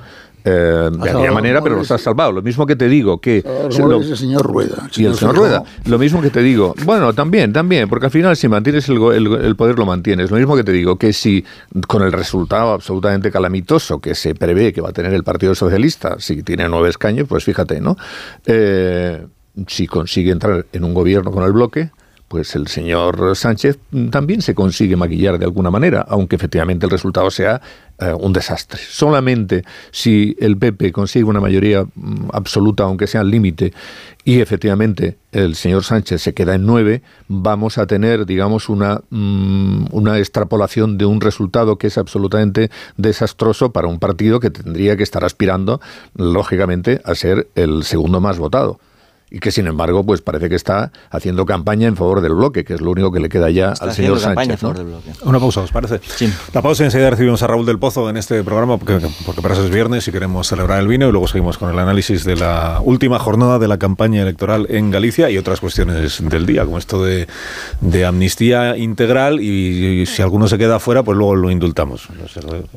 eh, 0.48 0.90
de 0.92 1.10
alguna 1.10 1.32
manera, 1.32 1.62
pero 1.62 1.76
los 1.76 1.92
has 1.92 2.02
salvado. 2.02 2.32
Lo 2.32 2.42
mismo 2.42 2.66
que 2.66 2.76
te 2.76 2.88
digo 2.88 3.20
que... 3.20 3.44
Lo, 3.78 3.98
el 3.98 4.18
señor 4.18 4.46
Rueda. 4.46 4.90
y 4.96 5.06
el 5.06 5.16
señor 5.16 5.36
Rueda. 5.36 5.64
Lo 5.86 5.98
mismo 5.98 6.22
que 6.22 6.30
te 6.30 6.42
digo. 6.42 6.74
Bueno, 6.86 7.14
también, 7.14 7.52
también, 7.52 7.90
porque 7.90 8.06
al 8.06 8.12
final 8.12 8.38
si 8.38 8.48
mantienes 8.48 8.88
el, 8.90 8.98
el, 8.98 9.56
poder 9.56 9.78
lo 9.78 9.86
mantienes. 9.86 10.32
Lo 10.32 10.38
mismo 10.38 10.56
que 10.56 10.64
te 10.64 10.72
digo 10.72 10.96
que 10.98 11.12
si 11.12 11.44
con 11.88 12.02
el 12.04 12.12
resultado 12.12 12.72
absolutamente 12.72 13.32
calamitoso 13.32 14.00
que 14.00 14.16
se 14.16 14.36
prevé 14.36 14.72
que 14.72 14.82
va 14.82 14.90
a 14.90 14.94
tener 14.94 15.14
el 15.14 15.24
Partido 15.24 15.54
Socialista, 15.54 16.16
si 16.20 16.44
tiene 16.44 16.70
nueve 16.70 16.90
escaños, 16.90 17.28
pues 17.28 17.44
fíjate, 17.44 17.82
¿no? 17.82 17.98
Eh, 18.46 19.26
si 19.68 19.88
consigue 19.88 20.32
entrar 20.32 20.66
en 20.72 20.84
un 20.84 20.94
gobierno 20.94 21.32
con 21.32 21.44
el 21.44 21.52
bloque, 21.52 21.92
pues 22.28 22.56
el 22.56 22.68
señor 22.68 23.36
Sánchez 23.36 23.80
también 24.12 24.42
se 24.42 24.54
consigue 24.54 24.96
maquillar 24.96 25.40
de 25.40 25.46
alguna 25.46 25.72
manera, 25.72 26.06
aunque 26.08 26.36
efectivamente 26.36 26.86
el 26.86 26.92
resultado 26.92 27.32
sea 27.32 27.62
eh, 28.00 28.14
un 28.14 28.34
desastre. 28.34 28.80
Solamente 28.88 29.64
si 29.92 30.36
el 30.40 30.58
PP 30.58 30.92
consigue 30.92 31.24
una 31.24 31.40
mayoría 31.40 31.84
mm, 31.84 32.30
absoluta, 32.34 32.84
aunque 32.84 33.08
sea 33.08 33.22
al 33.22 33.32
límite, 33.32 33.74
y 34.26 34.42
efectivamente 34.42 35.18
el 35.32 35.56
señor 35.56 35.84
Sánchez 35.84 36.22
se 36.22 36.34
queda 36.34 36.56
en 36.56 36.66
nueve, 36.66 37.02
vamos 37.30 37.78
a 37.78 37.88
tener, 37.88 38.26
digamos, 38.26 38.68
una, 38.68 39.02
mm, 39.10 39.86
una 39.92 40.18
extrapolación 40.20 40.98
de 40.98 41.06
un 41.06 41.22
resultado 41.22 41.78
que 41.78 41.88
es 41.88 41.98
absolutamente 41.98 42.70
desastroso 42.98 43.72
para 43.72 43.88
un 43.88 44.00
partido 44.00 44.42
que 44.42 44.50
tendría 44.50 44.98
que 44.98 45.04
estar 45.04 45.24
aspirando, 45.24 45.80
lógicamente, 46.16 47.02
a 47.06 47.16
ser 47.16 47.48
el 47.56 47.84
segundo 47.84 48.20
más 48.20 48.38
votado 48.38 48.80
y 49.30 49.40
que 49.40 49.52
sin 49.52 49.68
embargo 49.68 50.04
pues 50.06 50.22
parece 50.22 50.50
que 50.50 50.56
está 50.56 50.92
haciendo 51.10 51.46
campaña 51.46 51.88
en 51.88 51.96
favor 51.96 52.22
del 52.22 52.34
bloque, 52.34 52.64
que 52.64 52.74
es 52.74 52.82
lo 52.82 52.92
único 52.92 53.12
que 53.12 53.20
le 53.20 53.30
queda 53.30 53.50
ya 53.50 53.74
al 53.80 53.94
señor 53.94 54.20
Sánchez. 54.20 54.62
Una 55.24 55.40
pausa, 55.40 55.62
¿os 55.62 55.72
parece? 55.72 56.00
Sí. 56.16 56.32
La 56.54 56.62
pausa 56.62 56.84
y 56.84 56.86
enseguida 56.86 57.10
recibimos 57.10 57.44
a 57.44 57.48
Raúl 57.48 57.66
del 57.66 57.80
Pozo 57.80 58.10
en 58.10 58.18
este 58.18 58.44
programa 58.44 58.78
porque, 58.78 59.00
porque 59.26 59.42
para 59.42 59.54
eso 59.54 59.66
es 59.66 59.72
viernes 59.72 60.08
y 60.08 60.12
queremos 60.12 60.48
celebrar 60.48 60.80
el 60.80 60.88
vino 60.88 61.08
y 61.08 61.12
luego 61.12 61.28
seguimos 61.28 61.58
con 61.58 61.70
el 61.70 61.80
análisis 61.80 62.24
de 62.24 62.36
la 62.36 62.82
última 62.84 63.20
jornada 63.20 63.60
de 63.60 63.68
la 63.68 63.78
campaña 63.78 64.22
electoral 64.22 64.68
en 64.70 64.92
Galicia 64.92 65.30
y 65.30 65.38
otras 65.38 65.60
cuestiones 65.60 66.22
del 66.22 66.46
día, 66.46 66.66
como 66.66 66.78
esto 66.78 67.04
de, 67.04 67.28
de 67.82 68.06
amnistía 68.06 68.78
integral 68.78 69.40
y, 69.42 70.06
si 70.06 70.22
alguno 70.22 70.48
se 70.48 70.58
queda 70.58 70.80
fuera, 70.80 71.04
pues 71.04 71.18
luego 71.18 71.36
lo 71.36 71.52
indultamos. 71.52 72.08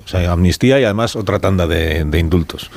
O 0.05 0.09
sea, 0.09 0.33
amnistía 0.33 0.81
y 0.81 0.85
además 0.85 1.17
otra 1.17 1.39
tanda 1.39 1.67
de, 1.67 2.01
indultos. 2.19 2.70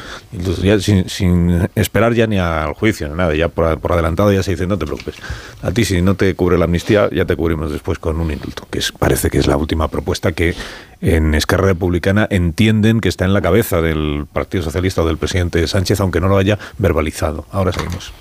ya 0.61 0.79
sin, 0.79 1.09
sin, 1.09 1.67
esperar 1.75 2.13
ya 2.13 2.27
ni 2.27 2.37
al 2.37 2.73
juicio, 2.73 3.07
ni 3.09 3.15
nada, 3.15 3.35
ya 3.35 3.49
por 3.49 3.62
por, 3.81 3.93
adelantado 3.93 4.31
ya 4.31 4.43
se 4.43 4.51
dice, 4.51 4.67
no 4.67 4.77
te 4.77 4.85
preocupes. 4.85 5.15
A 5.61 5.71
ti 5.71 5.85
si 5.85 6.01
no 6.01 6.15
te 6.15 6.33
cubre 6.35 6.57
la 6.57 6.65
amnistía, 6.65 7.09
ya 7.11 7.25
te 7.25 7.35
cubrimos 7.35 7.71
después 7.71 7.99
con 7.99 8.19
un 8.19 8.31
indulto, 8.31 8.67
que 8.69 8.79
es, 8.79 8.91
parece 8.91 9.29
que 9.29 9.37
es 9.37 9.47
la 9.47 9.57
última 9.57 9.87
propuesta 9.87 10.31
que 10.31 10.55
en 11.01 11.35
Esquerra 11.35 11.65
Republicana 11.65 12.27
entienden 12.29 12.99
que 13.01 13.09
está 13.09 13.25
en 13.25 13.33
la 13.33 13.41
cabeza 13.41 13.81
del 13.81 14.25
Partido 14.31 14.63
Socialista 14.63 15.01
o 15.01 15.05
del 15.05 15.17
presidente 15.17 15.65
Sánchez, 15.67 15.99
aunque 15.99 16.21
no 16.21 16.27
lo 16.27 16.37
haya 16.37 16.57
verbalizado. 16.77 17.45
Ahora 17.51 17.71
seguimos. 17.71 18.13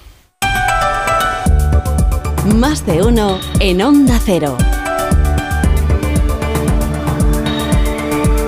Más 2.57 2.85
de 2.85 3.03
uno 3.03 3.39
en 3.61 3.83
Onda 3.83 4.19
Cero. 4.25 4.57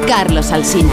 Carlos 0.06 0.50
Alsina. 0.50 0.92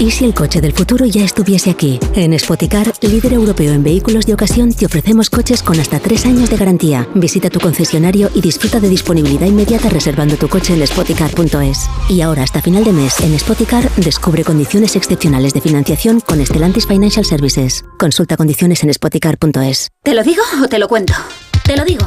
¿Y 0.00 0.12
si 0.12 0.24
el 0.24 0.32
coche 0.32 0.60
del 0.60 0.72
futuro 0.72 1.06
ya 1.06 1.24
estuviese 1.24 1.70
aquí? 1.70 1.98
En 2.14 2.38
Spoticar, 2.38 2.92
líder 3.00 3.32
europeo 3.32 3.72
en 3.72 3.82
vehículos 3.82 4.26
de 4.26 4.34
ocasión, 4.34 4.72
te 4.72 4.86
ofrecemos 4.86 5.28
coches 5.28 5.60
con 5.60 5.80
hasta 5.80 5.98
3 5.98 6.26
años 6.26 6.50
de 6.50 6.56
garantía. 6.56 7.08
Visita 7.16 7.50
tu 7.50 7.58
concesionario 7.58 8.30
y 8.32 8.40
disfruta 8.40 8.78
de 8.78 8.88
disponibilidad 8.88 9.48
inmediata 9.48 9.88
reservando 9.88 10.36
tu 10.36 10.48
coche 10.48 10.74
en 10.74 10.86
spoticar.es. 10.86 11.90
Y 12.08 12.20
ahora, 12.20 12.44
hasta 12.44 12.62
final 12.62 12.84
de 12.84 12.92
mes, 12.92 13.18
en 13.20 13.36
Spoticar, 13.36 13.90
descubre 13.96 14.44
condiciones 14.44 14.94
excepcionales 14.94 15.52
de 15.52 15.62
financiación 15.62 16.20
con 16.20 16.40
Estelantis 16.40 16.86
Financial 16.86 17.24
Services. 17.24 17.84
Consulta 17.98 18.36
condiciones 18.36 18.84
en 18.84 18.94
spoticar.es. 18.94 19.88
¿Te 20.04 20.14
lo 20.14 20.22
digo 20.22 20.42
o 20.62 20.68
te 20.68 20.78
lo 20.78 20.86
cuento? 20.86 21.14
Te 21.64 21.76
lo 21.76 21.84
digo. 21.84 22.06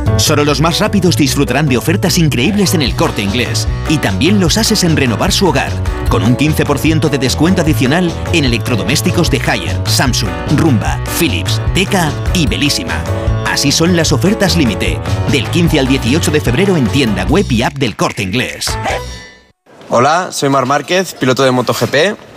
Solo 0.17 0.45
los 0.45 0.61
más 0.61 0.79
rápidos 0.79 1.17
disfrutarán 1.17 1.67
de 1.67 1.77
ofertas 1.77 2.17
increíbles 2.17 2.73
en 2.73 2.81
el 2.81 2.95
corte 2.95 3.21
inglés. 3.21 3.67
Y 3.89 3.97
también 3.97 4.39
los 4.39 4.57
ases 4.57 4.83
en 4.83 4.95
renovar 4.95 5.31
su 5.31 5.47
hogar. 5.47 5.71
Con 6.09 6.23
un 6.23 6.37
15% 6.37 7.09
de 7.09 7.17
descuento 7.17 7.61
adicional 7.61 8.11
en 8.33 8.45
electrodomésticos 8.45 9.29
de 9.31 9.41
Haier, 9.41 9.77
Samsung, 9.87 10.31
Rumba, 10.57 10.99
Philips, 11.19 11.61
Teca 11.73 12.11
y 12.33 12.47
Belísima. 12.47 13.03
Así 13.45 13.71
son 13.71 13.95
las 13.95 14.11
ofertas 14.11 14.55
límite. 14.55 14.99
Del 15.31 15.49
15 15.49 15.79
al 15.79 15.87
18 15.87 16.31
de 16.31 16.41
febrero 16.41 16.77
en 16.77 16.87
tienda 16.87 17.25
web 17.25 17.45
y 17.49 17.63
app 17.63 17.73
del 17.73 17.95
corte 17.95 18.23
inglés. 18.23 18.67
Hola, 19.89 20.29
soy 20.31 20.47
Mar 20.47 20.65
Márquez, 20.65 21.13
piloto 21.15 21.43
de 21.43 21.51
MotoGP. 21.51 22.30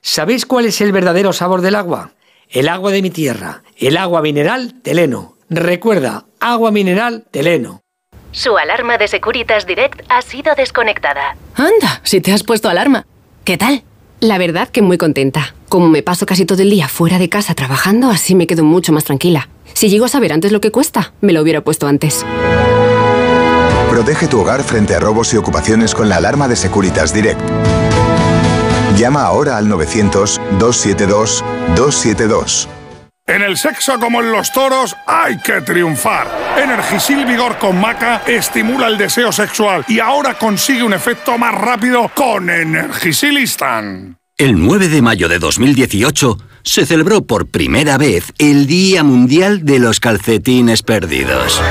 ¿Sabéis 0.00 0.46
cuál 0.46 0.66
es 0.66 0.80
el 0.80 0.92
verdadero 0.92 1.32
sabor 1.32 1.60
del 1.60 1.74
agua? 1.74 2.12
El 2.48 2.68
agua 2.68 2.92
de 2.92 3.02
mi 3.02 3.10
tierra, 3.10 3.62
el 3.76 3.96
agua 3.96 4.22
mineral 4.22 4.74
Teleno. 4.82 5.36
Recuerda, 5.50 6.26
agua 6.40 6.70
mineral 6.70 7.24
Teleno. 7.30 7.82
Su 8.32 8.56
alarma 8.56 8.98
de 8.98 9.08
Securitas 9.08 9.66
Direct 9.66 10.02
ha 10.08 10.22
sido 10.22 10.54
desconectada. 10.54 11.36
Anda, 11.54 12.00
si 12.04 12.20
te 12.20 12.32
has 12.32 12.44
puesto 12.44 12.68
alarma. 12.68 13.06
¿Qué 13.44 13.56
tal? 13.56 13.82
La 14.20 14.38
verdad 14.38 14.68
que 14.68 14.82
muy 14.82 14.98
contenta. 14.98 15.54
Como 15.68 15.88
me 15.88 16.02
paso 16.02 16.26
casi 16.26 16.44
todo 16.44 16.62
el 16.62 16.70
día 16.70 16.88
fuera 16.88 17.18
de 17.18 17.28
casa 17.28 17.54
trabajando, 17.54 18.10
así 18.10 18.34
me 18.34 18.46
quedo 18.46 18.64
mucho 18.64 18.92
más 18.92 19.04
tranquila. 19.04 19.48
Si 19.74 19.88
llego 19.88 20.06
a 20.06 20.08
saber 20.08 20.32
antes 20.32 20.52
lo 20.52 20.60
que 20.60 20.72
cuesta, 20.72 21.12
me 21.20 21.32
lo 21.32 21.40
hubiera 21.42 21.62
puesto 21.62 21.86
antes. 21.86 22.24
Protege 23.90 24.26
tu 24.26 24.40
hogar 24.40 24.62
frente 24.62 24.94
a 24.94 25.00
robos 25.00 25.32
y 25.34 25.36
ocupaciones 25.36 25.94
con 25.94 26.08
la 26.08 26.16
alarma 26.16 26.48
de 26.48 26.56
Securitas 26.56 27.14
Direct. 27.14 27.40
Llama 28.98 29.22
ahora 29.22 29.56
al 29.56 29.66
900-272-272. 29.68 32.68
En 33.28 33.42
el 33.42 33.56
sexo 33.56 34.00
como 34.00 34.20
en 34.20 34.32
los 34.32 34.52
toros 34.52 34.96
hay 35.06 35.38
que 35.38 35.60
triunfar. 35.60 36.26
Energisil 36.60 37.24
Vigor 37.24 37.58
con 37.58 37.80
Maca 37.80 38.22
estimula 38.26 38.88
el 38.88 38.98
deseo 38.98 39.30
sexual 39.30 39.84
y 39.86 40.00
ahora 40.00 40.36
consigue 40.36 40.82
un 40.82 40.94
efecto 40.94 41.38
más 41.38 41.54
rápido 41.54 42.10
con 42.12 42.50
Energisilistan. 42.50 44.16
El 44.36 44.58
9 44.58 44.88
de 44.88 45.00
mayo 45.00 45.28
de 45.28 45.38
2018 45.38 46.36
se 46.64 46.84
celebró 46.84 47.22
por 47.22 47.46
primera 47.46 47.98
vez 47.98 48.32
el 48.38 48.66
Día 48.66 49.04
Mundial 49.04 49.64
de 49.64 49.78
los 49.78 50.00
Calcetines 50.00 50.82
Perdidos. 50.82 51.62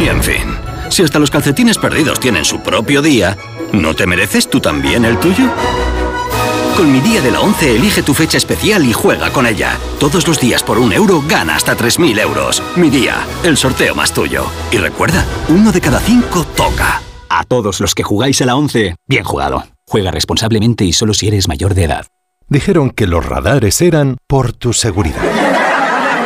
Y 0.00 0.06
en 0.06 0.22
fin, 0.22 0.56
si 0.90 1.02
hasta 1.02 1.18
los 1.18 1.32
calcetines 1.32 1.78
perdidos 1.78 2.20
tienen 2.20 2.44
su 2.44 2.62
propio 2.62 3.02
día, 3.02 3.36
¿no 3.72 3.94
te 3.94 4.06
mereces 4.06 4.48
tú 4.48 4.60
también 4.60 5.04
el 5.04 5.18
tuyo? 5.18 5.50
Con 6.78 6.92
mi 6.92 7.00
día 7.00 7.20
de 7.20 7.32
la 7.32 7.40
11 7.40 7.74
elige 7.74 8.04
tu 8.04 8.14
fecha 8.14 8.38
especial 8.38 8.84
y 8.84 8.92
juega 8.92 9.32
con 9.32 9.48
ella. 9.48 9.76
Todos 9.98 10.28
los 10.28 10.38
días 10.38 10.62
por 10.62 10.78
un 10.78 10.92
euro 10.92 11.24
gana 11.26 11.56
hasta 11.56 11.76
3.000 11.76 12.20
euros. 12.20 12.62
Mi 12.76 12.88
día, 12.88 13.26
el 13.42 13.56
sorteo 13.56 13.96
más 13.96 14.12
tuyo. 14.12 14.46
Y 14.70 14.76
recuerda, 14.76 15.24
uno 15.48 15.72
de 15.72 15.80
cada 15.80 15.98
cinco 15.98 16.46
toca. 16.56 17.02
A 17.28 17.42
todos 17.42 17.80
los 17.80 17.96
que 17.96 18.04
jugáis 18.04 18.40
a 18.42 18.46
la 18.46 18.54
11, 18.54 18.94
bien 19.08 19.24
jugado. 19.24 19.64
Juega 19.88 20.12
responsablemente 20.12 20.84
y 20.84 20.92
solo 20.92 21.14
si 21.14 21.26
eres 21.26 21.48
mayor 21.48 21.74
de 21.74 21.82
edad. 21.82 22.06
dijeron 22.46 22.90
que 22.90 23.08
los 23.08 23.26
radares 23.26 23.82
eran 23.82 24.16
por 24.28 24.52
tu 24.52 24.72
seguridad. 24.72 25.20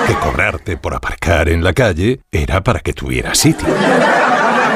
Que 0.06 0.14
cobrarte 0.16 0.76
por 0.76 0.94
aparcar 0.94 1.48
en 1.48 1.64
la 1.64 1.72
calle 1.72 2.20
era 2.30 2.62
para 2.62 2.80
que 2.80 2.92
tuvieras 2.92 3.38
sitio. 3.38 3.68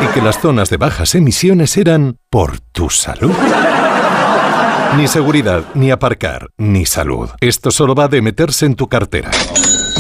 Y 0.02 0.06
que 0.14 0.22
las 0.22 0.40
zonas 0.40 0.70
de 0.70 0.78
bajas 0.78 1.14
emisiones 1.14 1.76
eran 1.76 2.16
por 2.30 2.60
tu 2.60 2.88
salud. 2.88 3.34
Ni 4.94 5.08
seguridad, 5.08 5.64
ni 5.74 5.90
aparcar, 5.90 6.50
ni 6.56 6.86
salud. 6.86 7.28
Esto 7.40 7.70
solo 7.70 7.94
va 7.94 8.08
de 8.08 8.22
meterse 8.22 8.64
en 8.66 8.76
tu 8.76 8.88
cartera. 8.88 9.30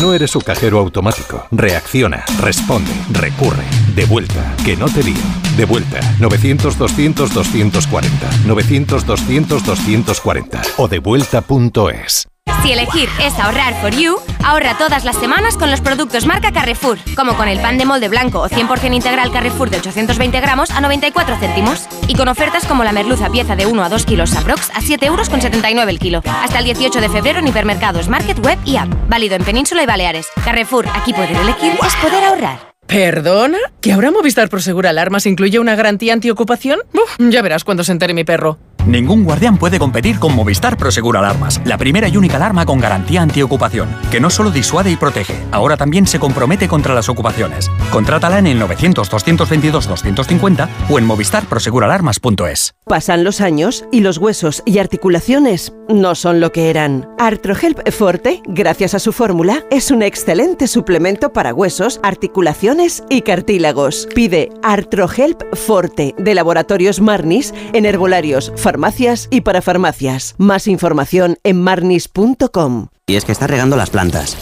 No 0.00 0.14
eres 0.14 0.30
su 0.30 0.40
cajero 0.40 0.78
automático. 0.78 1.46
Reacciona, 1.50 2.24
responde, 2.40 2.92
recurre. 3.10 3.64
De 3.94 4.04
vuelta, 4.04 4.54
que 4.64 4.76
no 4.76 4.86
te 4.86 5.02
lío. 5.02 5.16
De 5.56 5.64
vuelta, 5.64 5.98
900-200-240. 6.18 8.08
900-200-240. 8.46 10.62
O 10.76 10.88
devuelta.es. 10.88 12.28
Si 12.66 12.72
elegir 12.72 13.08
es 13.22 13.38
ahorrar 13.38 13.80
for 13.80 13.92
you, 13.92 14.16
ahorra 14.44 14.76
todas 14.76 15.04
las 15.04 15.14
semanas 15.14 15.56
con 15.56 15.70
los 15.70 15.80
productos 15.80 16.26
marca 16.26 16.50
Carrefour, 16.50 16.98
como 17.14 17.36
con 17.36 17.46
el 17.46 17.60
pan 17.60 17.78
de 17.78 17.84
molde 17.84 18.08
blanco 18.08 18.40
o 18.40 18.48
100% 18.48 18.92
integral 18.92 19.30
Carrefour 19.30 19.70
de 19.70 19.76
820 19.76 20.40
gramos 20.40 20.72
a 20.72 20.80
94 20.80 21.36
céntimos. 21.38 21.86
Y 22.08 22.16
con 22.16 22.26
ofertas 22.26 22.66
como 22.66 22.82
la 22.82 22.90
merluza 22.90 23.30
pieza 23.30 23.54
de 23.54 23.66
1 23.66 23.84
a 23.84 23.88
2 23.88 24.04
kilos 24.04 24.34
aprox 24.34 24.70
a 24.74 24.80
7 24.80 25.06
euros 25.06 25.30
con 25.30 25.40
79 25.40 25.92
el 25.92 26.00
kilo. 26.00 26.22
Hasta 26.42 26.58
el 26.58 26.64
18 26.64 27.00
de 27.00 27.08
febrero 27.08 27.38
en 27.38 27.46
hipermercados, 27.46 28.08
market, 28.08 28.44
web 28.44 28.58
y 28.64 28.78
app. 28.78 28.88
Válido 29.08 29.36
en 29.36 29.44
Península 29.44 29.84
y 29.84 29.86
Baleares. 29.86 30.26
Carrefour, 30.44 30.88
aquí 30.88 31.12
poder 31.12 31.36
elegir 31.36 31.70
es 31.70 31.94
poder 32.02 32.24
ahorrar. 32.24 32.75
¿Perdona? 32.86 33.58
¿Que 33.80 33.92
ahora 33.92 34.10
Movistar 34.10 34.48
Prosegur 34.48 34.86
Alarmas 34.86 35.26
incluye 35.26 35.58
una 35.58 35.74
garantía 35.74 36.12
antiocupación? 36.12 36.80
Uf, 36.94 37.16
ya 37.18 37.42
verás 37.42 37.64
cuando 37.64 37.84
se 37.84 37.92
entere 37.92 38.14
mi 38.14 38.24
perro. 38.24 38.58
Ningún 38.86 39.24
guardián 39.24 39.58
puede 39.58 39.80
competir 39.80 40.20
con 40.20 40.36
Movistar 40.36 40.76
Prosegur 40.76 41.16
Alarmas, 41.16 41.60
la 41.64 41.76
primera 41.76 42.06
y 42.06 42.16
única 42.16 42.36
alarma 42.36 42.64
con 42.64 42.78
garantía 42.78 43.20
antiocupación, 43.20 43.88
que 44.12 44.20
no 44.20 44.30
solo 44.30 44.52
disuade 44.52 44.92
y 44.92 44.96
protege, 44.96 45.34
ahora 45.50 45.76
también 45.76 46.06
se 46.06 46.20
compromete 46.20 46.68
contra 46.68 46.94
las 46.94 47.08
ocupaciones. 47.08 47.68
Contrátala 47.90 48.38
en 48.38 48.46
el 48.46 48.60
900-222-250 48.60 50.68
o 50.88 51.00
en 51.00 51.04
movistarproseguralarmas.es. 51.04 52.74
Pasan 52.84 53.24
los 53.24 53.40
años 53.40 53.84
y 53.90 54.02
los 54.02 54.18
huesos 54.18 54.62
y 54.64 54.78
articulaciones 54.78 55.72
no 55.88 56.14
son 56.14 56.38
lo 56.38 56.52
que 56.52 56.70
eran. 56.70 57.08
Artrohelp 57.18 57.90
Forte, 57.90 58.40
gracias 58.46 58.94
a 58.94 59.00
su 59.00 59.12
fórmula, 59.12 59.64
es 59.72 59.90
un 59.90 60.04
excelente 60.04 60.68
suplemento 60.68 61.32
para 61.32 61.52
huesos, 61.52 61.98
articulaciones 62.04 62.75
y 63.08 63.22
cartílagos. 63.22 64.06
Pide 64.14 64.50
Artrohelp 64.62 65.42
Forte 65.54 66.14
de 66.18 66.34
Laboratorios 66.34 67.00
Marnis 67.00 67.54
en 67.72 67.86
herbolarios, 67.86 68.52
farmacias 68.56 69.28
y 69.30 69.40
para 69.40 69.62
farmacias. 69.62 70.34
Más 70.38 70.66
información 70.68 71.38
en 71.42 71.62
marnis.com. 71.62 72.88
Y 73.06 73.16
es 73.16 73.24
que 73.24 73.32
estás 73.32 73.48
regando 73.48 73.76
las 73.76 73.90
plantas, 73.90 74.36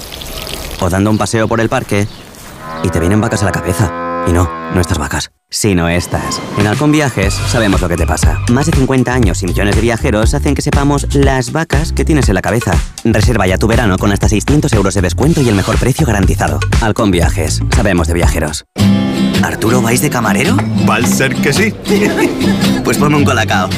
o 0.81 0.91
dando 0.91 1.11
un 1.11 1.19
paseo 1.19 1.47
por 1.47 1.61
el 1.61 1.69
parque, 1.69 2.09
y 2.83 2.89
te 2.89 2.99
vienen 2.99 3.21
vacas 3.21 3.43
a 3.43 3.47
la 3.47 3.53
cabeza. 3.53 4.04
Y 4.27 4.33
no, 4.33 4.49
no 4.75 4.81
estas 4.81 4.99
vacas, 4.99 5.31
sino 5.51 5.89
estas. 5.89 6.41
En 6.59 6.67
Halcón 6.67 6.93
Viajes 6.93 7.35
sabemos 7.35 7.81
lo 7.81 7.89
que 7.89 7.97
te 7.97 8.07
pasa. 8.07 8.41
Más 8.51 8.67
de 8.67 8.73
50 8.73 9.13
años 9.13 9.43
y 9.43 9.47
millones 9.47 9.77
de 9.77 9.83
viajeros 9.83 10.35
hacen 10.35 10.55
que 10.55 10.63
sepamos 10.63 11.15
las 11.15 11.53
vacas 11.53 11.93
que 11.93 12.05
tienes 12.05 12.29
en 12.29 12.35
la 12.35 12.43
cabeza. 12.43 12.73
Reserva 13.05 13.47
ya 13.47 13.59
tu 13.59 13.67
verano 13.67 13.99
con 13.99 14.13
hasta 14.13 14.29
600 14.29 14.73
euros 14.73 14.95
de 14.95 15.03
descuento 15.03 15.43
y 15.43 15.49
el 15.49 15.55
mejor 15.55 15.79
precio 15.79 16.07
garantizado. 16.07 16.59
Halcón 16.81 17.11
Viajes, 17.11 17.61
sabemos 17.75 18.09
de 18.09 18.15
viajeros. 18.15 18.65
¿Arturo 19.43 19.83
vais 19.83 20.01
de 20.01 20.09
camarero? 20.09 20.57
Va 20.89 20.97
a 20.97 21.07
ser 21.07 21.35
que 21.35 21.53
sí. 21.53 21.75
Pues 22.85 22.99
ponme 22.99 23.17
un 23.17 23.25
colacao. 23.25 23.69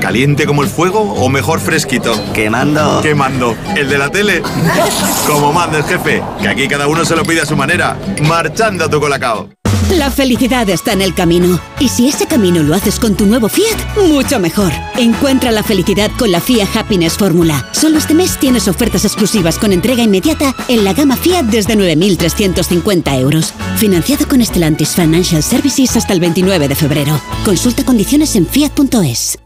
¿Caliente 0.00 0.46
como 0.46 0.62
el 0.62 0.68
fuego 0.68 1.00
o 1.00 1.28
mejor 1.28 1.60
fresquito? 1.60 2.14
Quemando. 2.32 3.02
Quemando. 3.02 3.56
¿El 3.76 3.90
de 3.90 3.98
la 3.98 4.10
tele? 4.10 4.42
Como 5.26 5.52
manda 5.52 5.76
el 5.76 5.84
jefe, 5.84 6.22
que 6.40 6.48
aquí 6.48 6.66
cada 6.66 6.86
uno 6.86 7.04
se 7.04 7.14
lo 7.14 7.24
pide 7.24 7.42
a 7.42 7.46
su 7.46 7.56
manera. 7.56 7.98
Marchando 8.26 8.86
a 8.86 8.88
tu 8.88 9.00
colacao. 9.00 9.50
La 9.90 10.10
felicidad 10.10 10.68
está 10.70 10.92
en 10.92 11.02
el 11.02 11.14
camino. 11.14 11.60
Y 11.80 11.88
si 11.88 12.08
ese 12.08 12.26
camino 12.26 12.62
lo 12.62 12.74
haces 12.74 12.98
con 12.98 13.14
tu 13.14 13.26
nuevo 13.26 13.48
Fiat, 13.48 14.08
mucho 14.08 14.38
mejor. 14.38 14.72
Encuentra 14.96 15.50
la 15.50 15.62
felicidad 15.62 16.10
con 16.18 16.32
la 16.32 16.40
Fiat 16.40 16.68
Happiness 16.74 17.14
Fórmula. 17.14 17.68
Solo 17.72 17.98
este 17.98 18.14
mes 18.14 18.38
tienes 18.38 18.68
ofertas 18.68 19.04
exclusivas 19.04 19.58
con 19.58 19.72
entrega 19.72 20.02
inmediata 20.02 20.54
en 20.68 20.84
la 20.84 20.92
gama 20.92 21.16
Fiat 21.16 21.44
desde 21.44 21.76
9.350 21.76 23.20
euros. 23.20 23.54
Financiado 23.76 24.26
con 24.26 24.44
Stellantis 24.44 24.90
Financial 24.90 25.42
Services 25.42 25.96
hasta 25.96 26.12
el 26.12 26.20
29 26.20 26.68
de 26.68 26.74
febrero. 26.74 27.20
Consulta 27.44 27.84
condiciones 27.84 28.36
en 28.36 28.46
fiat.es. 28.46 29.38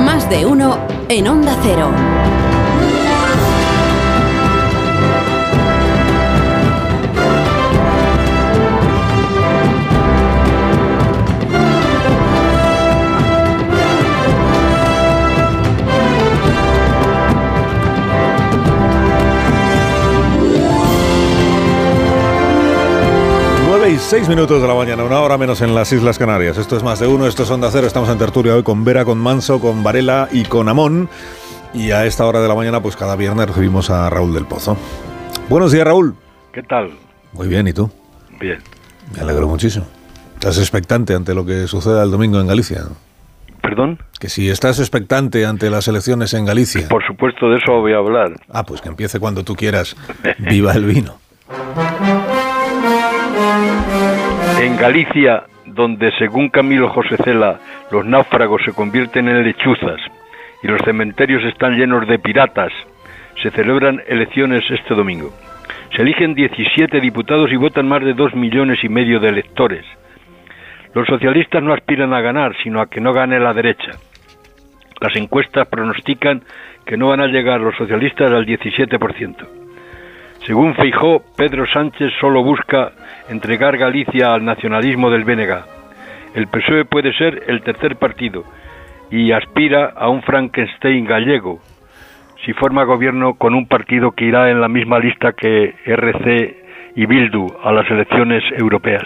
Más 0.00 0.28
de 0.30 0.46
uno 0.46 0.78
en 1.08 1.28
Onda 1.28 1.58
Cero. 1.62 2.35
Nueve 23.86 24.00
y 24.02 24.04
seis 24.04 24.28
minutos 24.28 24.60
de 24.60 24.66
la 24.66 24.74
mañana, 24.74 25.04
una 25.04 25.20
hora 25.20 25.38
menos 25.38 25.62
en 25.62 25.72
las 25.72 25.92
Islas 25.92 26.18
Canarias. 26.18 26.58
Esto 26.58 26.76
es 26.76 26.82
más 26.82 26.98
de 26.98 27.06
uno, 27.06 27.24
esto 27.24 27.44
es 27.44 27.50
Onda 27.52 27.70
Cero. 27.70 27.86
Estamos 27.86 28.08
en 28.08 28.18
tertulia 28.18 28.56
hoy 28.56 28.64
con 28.64 28.84
Vera, 28.84 29.04
con 29.04 29.16
Manso, 29.16 29.60
con 29.60 29.84
Varela 29.84 30.28
y 30.32 30.42
con 30.42 30.68
Amón. 30.68 31.08
Y 31.72 31.92
a 31.92 32.04
esta 32.04 32.26
hora 32.26 32.40
de 32.40 32.48
la 32.48 32.56
mañana, 32.56 32.82
pues 32.82 32.96
cada 32.96 33.14
viernes 33.14 33.46
recibimos 33.46 33.88
a 33.90 34.10
Raúl 34.10 34.34
del 34.34 34.44
Pozo. 34.44 34.76
Buenos 35.48 35.70
días, 35.70 35.86
Raúl. 35.86 36.16
¿Qué 36.52 36.64
tal? 36.64 36.90
Muy 37.32 37.46
bien, 37.46 37.68
¿y 37.68 37.72
tú? 37.72 37.88
Bien. 38.40 38.58
Me 39.14 39.20
alegro 39.20 39.46
muchísimo. 39.46 39.86
¿Estás 40.34 40.58
expectante 40.58 41.14
ante 41.14 41.32
lo 41.32 41.46
que 41.46 41.68
suceda 41.68 42.02
el 42.02 42.10
domingo 42.10 42.40
en 42.40 42.48
Galicia? 42.48 42.86
¿Perdón? 43.62 44.00
Que 44.18 44.28
si 44.28 44.50
estás 44.50 44.80
expectante 44.80 45.46
ante 45.46 45.70
las 45.70 45.86
elecciones 45.86 46.34
en 46.34 46.44
Galicia. 46.44 46.88
Por 46.88 47.06
supuesto, 47.06 47.48
de 47.50 47.58
eso 47.58 47.80
voy 47.80 47.92
a 47.92 47.98
hablar. 47.98 48.32
Ah, 48.50 48.64
pues 48.64 48.80
que 48.80 48.88
empiece 48.88 49.20
cuando 49.20 49.44
tú 49.44 49.54
quieras. 49.54 49.96
Viva 50.38 50.72
el 50.72 50.86
vino. 50.86 51.20
En 54.60 54.76
Galicia, 54.76 55.44
donde 55.66 56.10
según 56.18 56.48
Camilo 56.48 56.88
José 56.88 57.16
Cela, 57.22 57.60
los 57.90 58.04
náufragos 58.04 58.62
se 58.64 58.72
convierten 58.72 59.28
en 59.28 59.44
lechuzas 59.44 60.00
y 60.62 60.68
los 60.68 60.80
cementerios 60.82 61.44
están 61.44 61.76
llenos 61.76 62.08
de 62.08 62.18
piratas, 62.18 62.72
se 63.42 63.50
celebran 63.50 64.02
elecciones 64.06 64.64
este 64.70 64.94
domingo. 64.94 65.30
Se 65.94 66.02
eligen 66.02 66.34
17 66.34 67.00
diputados 67.00 67.52
y 67.52 67.56
votan 67.56 67.88
más 67.88 68.02
de 68.02 68.14
2 68.14 68.34
millones 68.34 68.82
y 68.82 68.88
medio 68.88 69.20
de 69.20 69.28
electores. 69.28 69.84
Los 70.94 71.06
socialistas 71.06 71.62
no 71.62 71.72
aspiran 71.72 72.14
a 72.14 72.20
ganar, 72.20 72.56
sino 72.62 72.80
a 72.80 72.86
que 72.88 73.00
no 73.00 73.12
gane 73.12 73.38
la 73.38 73.52
derecha. 73.52 73.92
Las 75.00 75.14
encuestas 75.14 75.68
pronostican 75.68 76.42
que 76.84 76.96
no 76.96 77.08
van 77.08 77.20
a 77.20 77.26
llegar 77.26 77.60
los 77.60 77.76
socialistas 77.76 78.32
al 78.32 78.46
17%. 78.46 79.65
Según 80.46 80.76
Feijó, 80.76 81.22
Pedro 81.36 81.66
Sánchez 81.66 82.12
solo 82.20 82.44
busca 82.44 82.92
entregar 83.28 83.76
Galicia 83.76 84.32
al 84.32 84.44
nacionalismo 84.44 85.10
del 85.10 85.24
BNG. 85.24 85.64
El 86.36 86.46
PSOE 86.46 86.84
puede 86.84 87.12
ser 87.14 87.42
el 87.48 87.62
tercer 87.62 87.96
partido 87.96 88.44
y 89.10 89.32
aspira 89.32 89.86
a 89.96 90.08
un 90.08 90.22
Frankenstein 90.22 91.04
gallego 91.04 91.58
si 92.44 92.52
forma 92.52 92.84
gobierno 92.84 93.34
con 93.34 93.54
un 93.54 93.66
partido 93.66 94.12
que 94.12 94.26
irá 94.26 94.48
en 94.48 94.60
la 94.60 94.68
misma 94.68 95.00
lista 95.00 95.32
que 95.32 95.74
RC 95.84 96.94
y 96.94 97.06
Bildu 97.06 97.48
a 97.64 97.72
las 97.72 97.90
elecciones 97.90 98.44
europeas. 98.56 99.04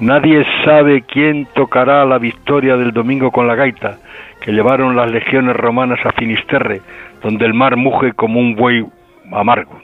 Nadie 0.00 0.44
sabe 0.64 1.02
quién 1.02 1.46
tocará 1.54 2.04
la 2.04 2.18
victoria 2.18 2.76
del 2.76 2.90
domingo 2.90 3.30
con 3.30 3.46
la 3.46 3.54
gaita 3.54 3.98
que 4.40 4.50
llevaron 4.50 4.96
las 4.96 5.12
legiones 5.12 5.54
romanas 5.54 6.00
a 6.04 6.10
Finisterre, 6.10 6.80
donde 7.22 7.46
el 7.46 7.54
mar 7.54 7.76
muge 7.76 8.14
como 8.14 8.40
un 8.40 8.56
buey 8.56 8.84
amargo. 9.30 9.78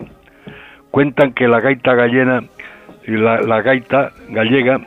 Cuentan 0.95 1.33
que 1.33 1.49
la 1.49 1.59
gaita 1.59 1.93
gallega, 1.97 2.45
la, 3.09 3.41
la 3.41 3.63
gaita 3.63 4.13
gallega 4.29 4.79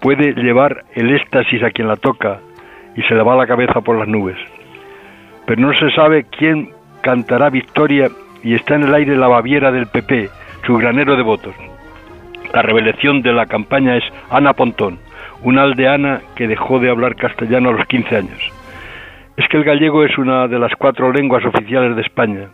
puede 0.00 0.34
llevar 0.34 0.84
el 0.94 1.12
éxtasis 1.12 1.64
a 1.64 1.72
quien 1.72 1.88
la 1.88 1.96
toca 1.96 2.38
y 2.94 3.02
se 3.02 3.14
le 3.16 3.24
va 3.24 3.34
la 3.34 3.48
cabeza 3.48 3.80
por 3.80 3.98
las 3.98 4.06
nubes. 4.06 4.36
Pero 5.44 5.60
no 5.60 5.72
se 5.72 5.90
sabe 5.96 6.26
quién 6.30 6.70
cantará 7.00 7.50
victoria 7.50 8.08
y 8.44 8.54
está 8.54 8.76
en 8.76 8.84
el 8.84 8.94
aire 8.94 9.16
la 9.16 9.26
Baviera 9.26 9.72
del 9.72 9.88
PP, 9.88 10.30
su 10.64 10.76
granero 10.76 11.16
de 11.16 11.24
votos. 11.24 11.56
La 12.54 12.62
revelación 12.62 13.22
de 13.22 13.32
la 13.32 13.46
campaña 13.46 13.96
es 13.96 14.04
Ana 14.30 14.52
Pontón, 14.52 15.00
una 15.42 15.64
aldeana 15.64 16.20
que 16.36 16.46
dejó 16.46 16.78
de 16.78 16.88
hablar 16.88 17.16
castellano 17.16 17.70
a 17.70 17.72
los 17.72 17.86
15 17.88 18.16
años. 18.16 18.52
Es 19.36 19.48
que 19.48 19.56
el 19.56 19.64
gallego 19.64 20.04
es 20.04 20.16
una 20.18 20.46
de 20.46 20.60
las 20.60 20.70
cuatro 20.76 21.12
lenguas 21.12 21.44
oficiales 21.44 21.96
de 21.96 22.02
España, 22.02 22.46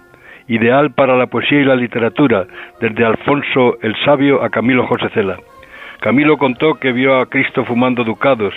ideal 0.49 0.91
para 0.93 1.17
la 1.17 1.27
poesía 1.27 1.61
y 1.61 1.65
la 1.65 1.77
literatura, 1.77 2.47
desde 2.81 3.05
Alfonso 3.05 3.79
el 3.83 3.95
Sabio 4.05 4.43
a 4.43 4.51
Camilo 4.51 4.87
José 4.87 5.09
Cela. 5.11 5.37
Camilo 6.01 6.39
contó 6.39 6.75
que 6.75 6.93
vio 6.93 7.19
a 7.19 7.27
Cristo 7.27 7.65
fumando 7.65 8.05
ducados 8.05 8.55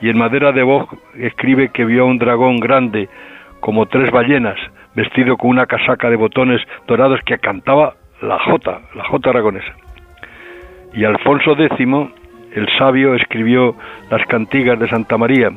y 0.00 0.08
en 0.08 0.18
madera 0.18 0.52
de 0.52 0.62
boj 0.62 0.92
escribe 1.16 1.70
que 1.70 1.84
vio 1.84 2.02
a 2.02 2.06
un 2.06 2.18
dragón 2.18 2.58
grande 2.58 3.08
como 3.60 3.86
tres 3.86 4.10
ballenas, 4.10 4.58
vestido 4.94 5.36
con 5.36 5.50
una 5.50 5.66
casaca 5.66 6.10
de 6.10 6.16
botones 6.16 6.60
dorados 6.86 7.20
que 7.24 7.38
cantaba 7.38 7.94
la 8.20 8.38
Jota, 8.40 8.80
la 8.94 9.04
Jota 9.04 9.30
aragonesa. 9.30 9.72
Y 10.92 11.04
Alfonso 11.04 11.52
X, 11.52 11.78
el 12.54 12.68
sabio, 12.76 13.14
escribió 13.14 13.76
las 14.10 14.26
cantigas 14.26 14.78
de 14.78 14.88
Santa 14.88 15.16
María, 15.16 15.50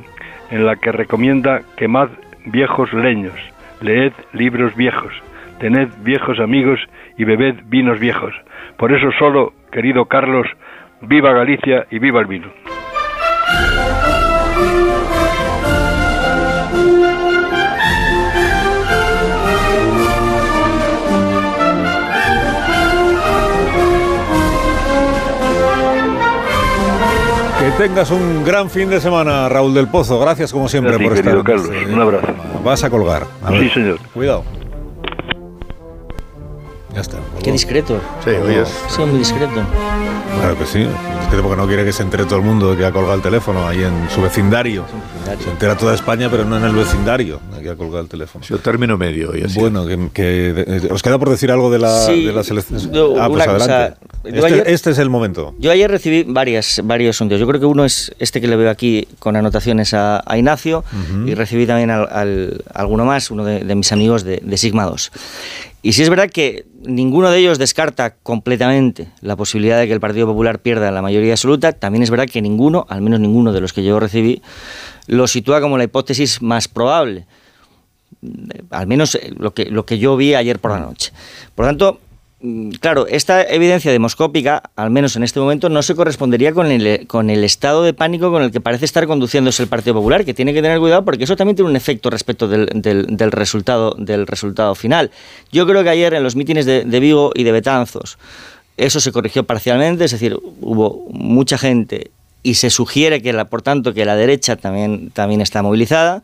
en 0.52 0.66
la 0.66 0.76
que 0.76 0.92
recomienda 0.92 1.62
quemad 1.76 2.10
viejos 2.46 2.94
leños, 2.94 3.34
leed 3.82 4.14
libros 4.34 4.76
viejos, 4.76 5.14
tened 5.60 5.90
viejos 6.04 6.40
amigos 6.40 6.80
y 7.18 7.24
bebed 7.24 7.56
vinos 7.66 8.00
viejos. 8.00 8.34
Por 8.78 8.92
eso 8.92 9.12
solo, 9.18 9.54
querido 9.72 10.06
Carlos, 10.06 10.48
viva 11.02 11.34
Galicia 11.34 11.88
y 11.92 12.00
viva 12.00 12.20
el 12.20 12.28
vino. 12.28 12.48
Que 27.60 27.72
tengas 27.84 28.12
un 28.12 28.44
gran 28.44 28.70
fin 28.70 28.90
de 28.90 29.00
semana, 29.00 29.50
Raúl 29.50 29.74
del 29.74 29.88
Pozo. 29.88 30.20
Gracias 30.20 30.52
como 30.52 30.68
siempre 30.68 30.98
ti, 30.98 31.04
por 31.04 31.14
querido 31.16 31.40
estar. 31.40 31.56
Carlos. 31.56 31.72
Un 31.92 32.02
abrazo. 32.02 32.28
Vas 32.64 32.84
a 32.84 32.90
colgar. 32.90 33.24
A 33.44 33.50
Sí, 33.52 33.70
señor. 33.70 33.98
Cuidado. 34.14 34.44
Ya 36.96 37.02
está. 37.02 37.18
Qué 37.44 37.52
discreto. 37.52 38.00
Sí, 38.24 38.30
oyes. 38.32 38.70
Sí, 38.90 39.02
muy 39.02 39.20
discreto. 39.20 39.52
Claro 40.40 40.58
que 40.58 40.66
sí. 40.66 40.82
Es 40.84 41.28
que 41.36 41.38
porque 41.42 41.58
no 41.58 41.68
quiere 41.68 41.84
que 41.84 41.92
se 41.92 42.04
entere 42.04 42.24
todo 42.26 42.38
el 42.38 42.46
mundo 42.46 42.72
de 42.72 42.78
que 42.78 42.86
ha 42.86 42.92
colgado 42.92 43.16
el 43.16 43.22
teléfono 43.22 43.68
ahí 43.68 43.84
en 43.84 44.10
su 44.10 44.22
vecindario. 44.22 44.86
Se 45.44 45.50
entera 45.50 45.76
toda 45.78 45.94
España, 45.96 46.30
pero 46.30 46.46
no 46.46 46.56
en 46.58 46.64
el 46.64 46.74
vecindario 46.76 47.40
de 47.56 47.62
que 47.64 47.70
ha 47.72 47.76
colgado 47.76 48.00
el 48.02 48.08
teléfono. 48.08 48.46
Yo 48.46 48.60
término 48.60 48.98
medio 48.98 49.36
y 49.36 49.44
así. 49.44 49.60
Bueno, 49.60 49.86
que, 49.86 50.10
que- 50.14 50.54
eh, 50.68 50.88
os 50.92 51.02
queda 51.04 51.18
por 51.20 51.30
decir 51.30 51.52
algo 51.52 51.70
de 51.72 51.80
la, 51.80 52.00
Sí, 52.06 52.26
de 52.26 52.32
la 52.34 52.44
selección. 52.44 52.92
yo- 52.94 53.16
Ah, 53.22 53.28
pues 53.28 53.46
cosa, 53.46 53.66
adelante. 53.66 53.98
yo 54.24 54.30
Este, 54.30 54.46
ayer- 54.46 54.64
este 54.68 54.92
es 54.92 54.98
el 55.00 55.10
momento. 55.10 55.54
Yo 55.60 55.72
ayer 55.72 55.90
recibí 55.92 56.24
varias, 56.24 56.80
varios 56.84 57.18
sondeos. 57.18 57.42
Yo 57.42 57.48
creo 57.48 57.60
que 57.60 57.66
uno 57.66 57.84
es 57.86 58.14
este 58.20 58.40
que 58.40 58.48
le 58.48 58.56
veo 58.56 58.70
aquí 58.70 59.08
con 59.20 59.36
anotaciones 59.36 59.94
a, 59.94 60.22
a 60.26 60.38
Ignacio 60.38 60.84
Ujú. 60.94 61.28
y 61.28 61.34
recibí 61.34 61.66
también 61.66 61.90
al, 61.92 62.08
al- 62.12 62.64
alguno 62.74 63.04
más, 63.04 63.32
uno 63.32 63.44
de, 63.44 63.64
de 63.66 63.76
mis 63.76 63.92
amigos 63.92 64.24
de, 64.24 64.40
de 64.44 64.58
Sigma 64.58 64.86
2. 64.86 65.12
Y 65.86 65.94
sí 65.94 66.02
es 66.02 66.10
verdad 66.10 66.32
que 66.32 66.66
ninguno 66.84 67.30
de 67.30 67.38
ellos 67.38 67.60
descarta 67.60 68.16
completamente 68.16 69.10
la 69.22 69.36
posibilidad 69.36 69.78
de 69.78 69.86
que 69.86 69.94
el 69.94 70.00
Partido 70.00 70.26
Popular 70.26 70.58
pierda 70.58 70.90
la 70.90 71.04
mayoría 71.04 71.34
absoluta. 71.34 71.74
También 71.74 72.02
es 72.02 72.10
verdad 72.10 72.26
que 72.26 72.42
ninguno, 72.42 72.88
al 72.90 73.02
menos 73.02 73.20
ninguno 73.20 73.54
de 73.54 73.62
los 73.62 73.72
que 73.72 73.84
yo 73.84 74.00
recibí, 74.00 74.42
lo 75.06 75.28
sitúa 75.28 75.62
como 75.62 75.78
la 75.78 75.84
hipótesis 75.84 76.42
más 76.42 76.68
probable. 76.68 77.28
Eh, 78.24 78.64
Al 78.72 78.88
menos 78.88 79.14
eh, 79.14 79.32
lo 79.38 79.54
que, 79.54 79.66
lo 79.66 79.86
que 79.86 80.00
yo 80.00 80.18
vi 80.18 80.34
ayer 80.34 80.58
por 80.58 80.72
la 80.72 80.80
noche. 80.80 81.12
Por 81.54 81.66
lo 81.66 81.70
tanto, 81.70 82.00
claro, 82.80 83.08
esta 83.08 83.44
evidencia 83.44 83.92
demoscópica, 83.92 84.64
al 84.76 84.90
menos 84.92 85.16
en 85.16 85.24
este 85.24 85.40
momento, 85.40 85.70
no 85.70 85.82
se 85.82 85.96
correspondería 85.96 86.54
con 86.54 86.68
el, 86.72 87.08
con 87.08 87.30
el 87.30 87.44
estado 87.44 87.84
de 87.84 87.94
pánico 87.94 88.32
con 88.32 88.42
el 88.44 88.52
que 88.52 88.62
parece 88.62 88.86
estar 88.86 89.08
conduciéndose 89.08 89.64
el 89.64 89.70
Partido 89.70 89.94
Popular, 89.96 90.26
que 90.26 90.34
tiene 90.34 90.54
que 90.54 90.62
tener 90.62 90.80
cuidado 90.80 91.04
porque 91.06 91.24
eso 91.24 91.36
también 91.36 91.56
tiene 91.56 91.70
un 91.70 91.76
efecto 91.76 92.10
respecto 92.10 92.48
del, 92.48 92.68
del- 92.74 93.06
del 93.18 93.32
resultado, 93.32 93.96
del 93.98 94.28
resultado 94.28 94.76
final. 94.76 95.12
Yo 95.52 95.66
creo 95.68 95.84
que 95.84 95.90
ayer 95.90 96.14
en 96.14 96.24
los 96.24 96.36
mítines 96.36 96.66
de, 96.66 96.84
de 96.84 97.00
Vigo 97.00 97.32
y 97.36 97.44
de 97.44 97.52
Betanzos, 97.52 98.18
eso 98.78 99.00
se 99.00 99.12
corrigió 99.12 99.44
parcialmente, 99.46 100.06
es 100.06 100.12
decir, 100.12 100.38
hubo 100.62 101.06
mucha 101.12 101.58
gente 101.58 102.12
y 102.44 102.56
se 102.56 102.70
sugiere 102.70 103.22
que, 103.22 103.34
la, 103.34 103.46
por 103.46 103.62
tanto, 103.62 103.94
que 103.94 104.06
la 104.06 104.16
derecha 104.16 104.56
también, 104.56 105.10
también 105.12 105.42
está 105.42 105.62
movilizada. 105.64 106.22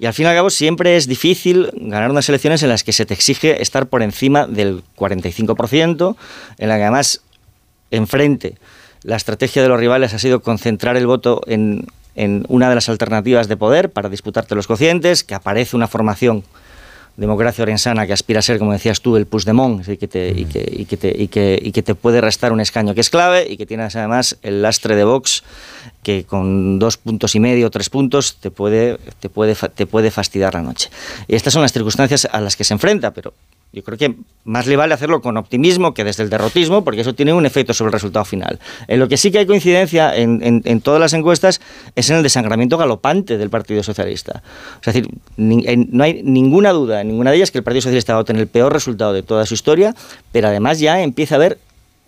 Y 0.00 0.06
al 0.06 0.14
fin 0.14 0.24
y 0.24 0.28
al 0.30 0.34
cabo 0.34 0.48
siempre 0.48 0.96
es 0.96 1.06
difícil 1.06 1.70
ganar 1.74 2.10
unas 2.10 2.26
elecciones 2.30 2.62
en 2.62 2.70
las 2.70 2.84
que 2.84 2.92
se 2.94 3.04
te 3.04 3.12
exige 3.12 3.60
estar 3.60 3.86
por 3.86 4.02
encima 4.02 4.46
del 4.46 4.82
45%, 4.96 6.16
en 6.56 6.68
la 6.70 6.76
que 6.78 6.82
además 6.84 7.20
enfrente 7.90 8.56
la 9.02 9.16
estrategia 9.16 9.60
de 9.60 9.68
los 9.68 9.78
rivales 9.78 10.14
ha 10.14 10.18
sido 10.18 10.40
concentrar 10.40 10.96
el 10.96 11.06
voto 11.06 11.42
en, 11.46 11.86
en 12.14 12.46
una 12.48 12.70
de 12.70 12.76
las 12.76 12.88
alternativas 12.88 13.46
de 13.46 13.58
poder 13.58 13.90
para 13.92 14.08
disputarte 14.08 14.54
los 14.54 14.66
cocientes, 14.66 15.22
que 15.22 15.34
aparece 15.34 15.76
una 15.76 15.86
formación 15.86 16.44
democracia 17.20 17.62
orensana 17.62 18.06
que 18.06 18.12
aspira 18.12 18.40
a 18.40 18.42
ser, 18.42 18.58
como 18.58 18.72
decías 18.72 19.00
tú, 19.00 19.16
el 19.16 19.26
Puigdemont, 19.26 19.80
es 19.80 19.86
decir, 19.86 19.98
que 19.98 20.08
te, 20.08 20.28
y, 20.30 20.44
que, 20.46 20.68
y, 20.70 20.84
que 20.86 20.96
te, 20.96 21.14
y, 21.16 21.28
que, 21.28 21.60
y 21.62 21.70
que 21.70 21.82
te 21.82 21.94
puede 21.94 22.20
restar 22.20 22.52
un 22.52 22.60
escaño 22.60 22.94
que 22.94 23.00
es 23.00 23.10
clave 23.10 23.46
y 23.48 23.56
que 23.56 23.66
tienes 23.66 23.94
además 23.94 24.38
el 24.42 24.62
lastre 24.62 24.96
de 24.96 25.04
Vox 25.04 25.44
que 26.02 26.24
con 26.24 26.78
dos 26.78 26.96
puntos 26.96 27.34
y 27.34 27.40
medio, 27.40 27.70
tres 27.70 27.90
puntos, 27.90 28.36
te 28.36 28.50
puede, 28.50 28.98
te 29.20 29.28
puede, 29.28 29.54
te 29.54 29.86
puede 29.86 30.10
fastidiar 30.10 30.54
la 30.54 30.62
noche. 30.62 30.90
Y 31.28 31.34
estas 31.34 31.52
son 31.52 31.62
las 31.62 31.72
circunstancias 31.72 32.26
a 32.30 32.40
las 32.40 32.56
que 32.56 32.64
se 32.64 32.74
enfrenta, 32.74 33.12
pero 33.12 33.34
yo 33.72 33.84
creo 33.84 33.96
que 33.96 34.16
más 34.44 34.66
le 34.66 34.76
vale 34.76 34.94
hacerlo 34.94 35.20
con 35.20 35.36
optimismo 35.36 35.94
que 35.94 36.02
desde 36.02 36.24
el 36.24 36.30
derrotismo, 36.30 36.82
porque 36.82 37.02
eso 37.02 37.14
tiene 37.14 37.32
un 37.32 37.46
efecto 37.46 37.72
sobre 37.72 37.88
el 37.88 37.92
resultado 37.92 38.24
final. 38.24 38.58
En 38.88 38.98
lo 38.98 39.08
que 39.08 39.16
sí 39.16 39.30
que 39.30 39.38
hay 39.38 39.46
coincidencia 39.46 40.16
en, 40.16 40.80
todas 40.80 41.00
las 41.00 41.12
encuestas 41.12 41.60
es 41.94 42.10
en 42.10 42.16
el 42.16 42.22
desangramiento 42.22 42.76
galopante 42.76 43.38
del 43.38 43.48
Partido 43.48 43.82
Socialista. 43.82 44.42
Es 44.80 44.92
decir, 44.92 45.08
no 45.36 46.02
hay 46.02 46.22
ninguna 46.24 46.70
duda 46.70 47.04
ninguna 47.04 47.30
de 47.30 47.36
ellas 47.36 47.50
que 47.50 47.58
el 47.58 47.64
Partido 47.64 47.82
Socialista 47.82 48.14
va 48.14 48.20
a 48.20 48.24
tener 48.24 48.42
el 48.42 48.48
peor 48.48 48.72
resultado 48.72 49.12
de 49.12 49.22
toda 49.22 49.46
su 49.46 49.54
historia, 49.54 49.94
pero 50.32 50.48
además 50.48 50.80
ya 50.80 51.00
empieza 51.00 51.34
a 51.34 51.36
haber 51.36 51.58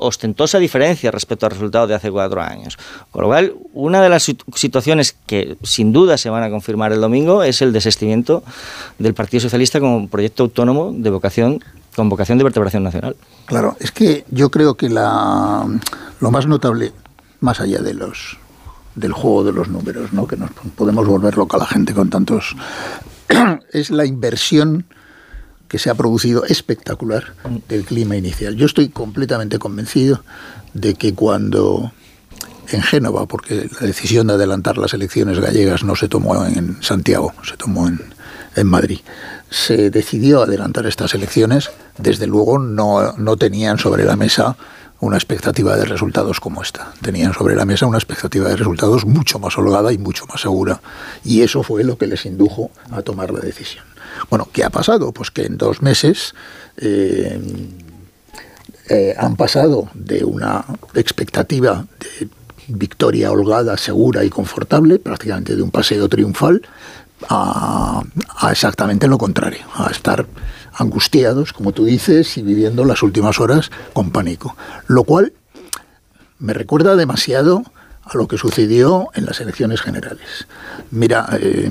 ostentosa 0.03 0.59
diferencia 0.59 1.11
respecto 1.11 1.47
al 1.47 1.53
resultado 1.53 1.87
de 1.87 1.95
hace 1.95 2.11
cuatro 2.11 2.41
años. 2.43 2.79
Con 3.11 3.23
lo 3.23 3.29
cual, 3.29 3.55
una 3.73 4.03
de 4.03 4.09
las 4.09 4.29
situ- 4.29 4.45
situaciones 4.55 5.17
que 5.27 5.57
sin 5.63 5.93
duda 5.93 6.19
se 6.19 6.31
van 6.31 6.43
a 6.43 6.51
confirmar 6.51 6.93
el 6.93 7.01
domingo 7.01 7.43
es 7.43 7.63
el 7.63 7.73
desistimiento 7.73 8.43
del 8.99 9.15
Partido 9.15 9.41
Socialista 9.41 9.81
como 9.81 10.09
proyecto 10.09 10.43
autónomo 10.45 10.93
de 10.95 11.11
vocación, 11.11 11.63
con 11.97 12.09
vocación 12.09 12.39
de 12.39 12.45
vertebración 12.45 12.83
nacional. 12.83 13.17
Claro, 13.47 13.77
es 13.81 13.93
que 13.93 14.25
yo 14.31 14.51
creo 14.51 14.75
que 14.75 14.89
la, 14.89 15.67
lo 16.21 16.31
más 16.31 16.47
notable, 16.47 16.93
más 17.41 17.61
allá 17.61 17.81
de 17.81 17.95
los 17.95 18.39
del 18.95 19.13
juego 19.13 19.43
de 19.45 19.53
los 19.53 19.69
números, 19.69 20.13
¿no? 20.13 20.27
que 20.27 20.37
nos 20.37 20.51
podemos 20.77 21.07
volver 21.07 21.39
loca 21.39 21.57
la 21.57 21.65
gente 21.67 21.95
con 21.95 22.11
tantos, 22.11 22.55
es 23.73 23.91
la 23.91 24.05
inversión 24.05 24.85
que 25.73 25.79
se 25.79 25.89
ha 25.89 25.95
producido 25.95 26.45
espectacular 26.45 27.33
del 27.67 27.87
clima 27.87 28.15
inicial. 28.15 28.57
Yo 28.57 28.67
estoy 28.67 28.91
completamente 28.91 29.59
convencido 29.59 30.23
de 30.75 30.93
que 30.93 31.15
cuando 31.15 31.93
en 32.69 32.83
Génova, 32.83 33.25
porque 33.25 33.71
la 33.81 33.87
decisión 33.87 34.27
de 34.27 34.35
adelantar 34.35 34.77
las 34.77 34.93
elecciones 34.93 35.41
gallegas 35.41 35.83
no 35.83 35.97
se 35.97 36.09
tomó 36.09 36.45
en 36.45 36.77
Santiago, 36.83 37.33
se 37.43 37.57
tomó 37.57 37.89
en, 37.89 37.99
en 38.55 38.67
Madrid, 38.67 38.99
se 39.49 39.89
decidió 39.89 40.43
adelantar 40.43 40.85
estas 40.85 41.15
elecciones, 41.15 41.71
desde 41.97 42.27
luego 42.27 42.59
no, 42.59 43.15
no 43.15 43.39
tenían 43.39 43.79
sobre 43.79 44.05
la 44.05 44.15
mesa 44.15 44.59
una 45.01 45.17
expectativa 45.17 45.75
de 45.75 45.87
resultados 45.87 46.39
como 46.39 46.61
esta. 46.61 46.93
Tenían 47.01 47.33
sobre 47.33 47.57
la 47.57 47.65
mesa 47.65 47.87
una 47.87 47.97
expectativa 47.97 48.47
de 48.51 48.57
resultados 48.57 49.07
mucho 49.07 49.39
más 49.39 49.57
holgada 49.57 49.91
y 49.91 49.97
mucho 49.97 50.27
más 50.27 50.43
segura. 50.43 50.83
Y 51.25 51.41
eso 51.41 51.63
fue 51.63 51.83
lo 51.83 51.97
que 51.97 52.07
les 52.07 52.27
indujo 52.27 52.71
a 52.91 53.01
tomar 53.01 53.33
la 53.33 53.41
decisión. 53.41 53.92
Bueno, 54.31 54.49
¿qué 54.53 54.65
ha 54.65 54.71
pasado? 54.71 55.13
Pues 55.13 55.31
que 55.31 55.45
en 55.47 55.59
dos 55.59 55.83
meses 55.83 56.35
eh, 56.77 57.41
eh, 58.89 59.15
han 59.19 59.37
pasado 59.37 59.89
de 59.95 60.25
una 60.25 60.65
expectativa 60.95 61.87
de 61.99 62.29
victoria 62.69 63.31
holgada, 63.31 63.77
segura 63.77 64.25
y 64.25 64.31
confortable, 64.31 64.99
prácticamente 64.99 65.57
de 65.57 65.63
un 65.63 65.71
paseo 65.71 66.09
triunfal, 66.09 66.63
a, 67.29 68.03
exactamente 68.51 69.07
lo 69.07 69.19
contrario, 69.19 69.65
a 69.75 69.91
estar 69.91 70.27
angustiados, 70.75 71.53
como 71.53 71.73
tú 71.73 71.85
dices, 71.85 72.37
y 72.37 72.43
viviendo 72.43 72.85
las 72.85 73.03
últimas 73.03 73.39
horas 73.41 73.71
con 73.93 74.11
pánico. 74.11 74.57
Lo 74.87 75.05
cual 75.05 75.33
me 76.39 76.53
recuerda 76.53 76.97
demasiado 76.97 77.63
a 78.03 78.17
lo 78.17 78.27
que 78.27 78.39
sucedió 78.39 79.09
en 79.15 79.27
las 79.27 79.41
elecciones 79.41 79.81
generales. 79.81 80.47
Mira, 80.91 81.29
eh, 81.41 81.71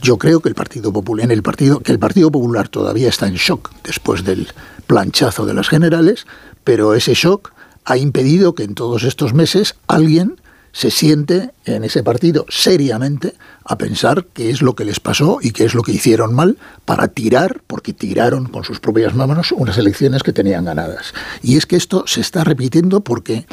yo 0.00 0.18
creo 0.18 0.40
que 0.40 0.48
el 0.48 0.54
Partido 0.54 0.92
Popular, 0.92 1.24
en 1.24 1.30
el 1.30 1.42
partido, 1.42 1.80
que 1.80 1.92
el 1.92 1.98
Partido 1.98 2.30
Popular 2.30 2.68
todavía 2.68 3.08
está 3.08 3.26
en 3.26 3.34
shock 3.34 3.70
después 3.84 4.24
del 4.24 4.48
planchazo 4.86 5.46
de 5.46 5.54
las 5.54 5.68
generales, 5.68 6.26
pero 6.64 6.94
ese 6.94 7.14
shock 7.14 7.52
ha 7.84 7.96
impedido 7.96 8.54
que 8.54 8.64
en 8.64 8.74
todos 8.74 9.04
estos 9.04 9.34
meses 9.34 9.76
alguien 9.86 10.40
se 10.72 10.90
siente 10.90 11.50
en 11.64 11.84
ese 11.84 12.02
partido 12.02 12.46
seriamente 12.48 13.34
a 13.64 13.76
pensar 13.76 14.26
qué 14.32 14.50
es 14.50 14.62
lo 14.62 14.74
que 14.74 14.84
les 14.84 15.00
pasó 15.00 15.38
y 15.42 15.50
qué 15.50 15.64
es 15.64 15.74
lo 15.74 15.82
que 15.82 15.92
hicieron 15.92 16.34
mal 16.34 16.58
para 16.84 17.08
tirar, 17.08 17.60
porque 17.66 17.92
tiraron 17.92 18.46
con 18.46 18.64
sus 18.64 18.80
propias 18.80 19.14
manos 19.14 19.52
unas 19.52 19.78
elecciones 19.78 20.22
que 20.22 20.32
tenían 20.32 20.64
ganadas. 20.64 21.12
Y 21.42 21.56
es 21.56 21.66
que 21.66 21.76
esto 21.76 22.04
se 22.06 22.20
está 22.20 22.44
repitiendo 22.44 23.00
porque, 23.00 23.46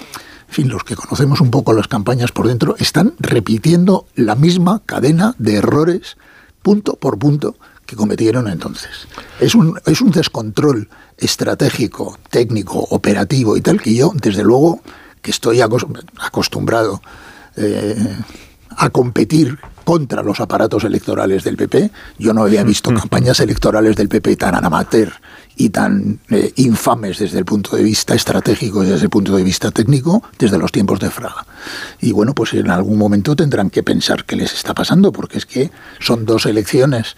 en 0.47 0.53
fin, 0.53 0.69
los 0.69 0.83
que 0.83 0.95
conocemos 0.95 1.41
un 1.41 1.51
poco 1.51 1.73
las 1.73 1.87
campañas 1.87 2.31
por 2.31 2.47
dentro, 2.47 2.75
están 2.79 3.13
repitiendo 3.19 4.07
la 4.15 4.35
misma 4.35 4.81
cadena 4.85 5.35
de 5.37 5.55
errores, 5.55 6.17
punto 6.61 6.95
por 6.95 7.17
punto, 7.19 7.55
que 7.85 7.95
cometieron 7.95 8.47
entonces. 8.47 9.07
Es 9.39 9.55
un, 9.55 9.79
es 9.85 10.01
un 10.01 10.11
descontrol 10.11 10.89
estratégico, 11.17 12.17
técnico, 12.29 12.79
operativo 12.89 13.55
y 13.55 13.61
tal, 13.61 13.81
que 13.81 13.93
yo, 13.95 14.11
desde 14.15 14.43
luego, 14.43 14.81
que 15.21 15.31
estoy 15.31 15.59
acos- 15.61 15.85
acostumbrado 16.19 17.01
eh, 17.55 18.17
a 18.77 18.89
competir 18.89 19.57
contra 19.83 20.21
los 20.21 20.39
aparatos 20.39 20.83
electorales 20.83 21.43
del 21.43 21.57
PP. 21.57 21.91
Yo 22.19 22.33
no 22.33 22.43
había 22.43 22.63
visto 22.63 22.93
campañas 22.93 23.39
electorales 23.39 23.95
del 23.95 24.09
PP 24.09 24.35
tan 24.35 24.55
amateur 24.63 25.13
y 25.55 25.69
tan 25.69 26.19
eh, 26.29 26.53
infames 26.57 27.17
desde 27.17 27.39
el 27.39 27.45
punto 27.45 27.75
de 27.75 27.83
vista 27.83 28.13
estratégico 28.13 28.83
y 28.83 28.87
desde 28.87 29.05
el 29.05 29.09
punto 29.09 29.35
de 29.35 29.43
vista 29.43 29.71
técnico 29.71 30.23
desde 30.37 30.59
los 30.59 30.71
tiempos 30.71 30.99
de 30.99 31.09
Fraga. 31.09 31.45
Y 31.99 32.11
bueno, 32.11 32.35
pues 32.35 32.53
en 32.53 32.69
algún 32.69 32.97
momento 32.97 33.35
tendrán 33.35 33.69
que 33.71 33.81
pensar 33.81 34.25
qué 34.25 34.35
les 34.35 34.53
está 34.53 34.75
pasando, 34.75 35.11
porque 35.11 35.39
es 35.39 35.45
que 35.45 35.71
son 35.99 36.25
dos 36.25 36.45
elecciones 36.45 37.15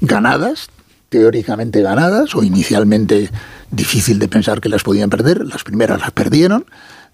ganadas, 0.00 0.68
teóricamente 1.08 1.82
ganadas, 1.82 2.34
o 2.36 2.44
inicialmente 2.44 3.30
difícil 3.70 4.18
de 4.20 4.28
pensar 4.28 4.60
que 4.60 4.68
las 4.68 4.84
podían 4.84 5.10
perder. 5.10 5.44
Las 5.44 5.64
primeras 5.64 6.00
las 6.00 6.12
perdieron. 6.12 6.66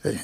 Eh, 0.05 0.19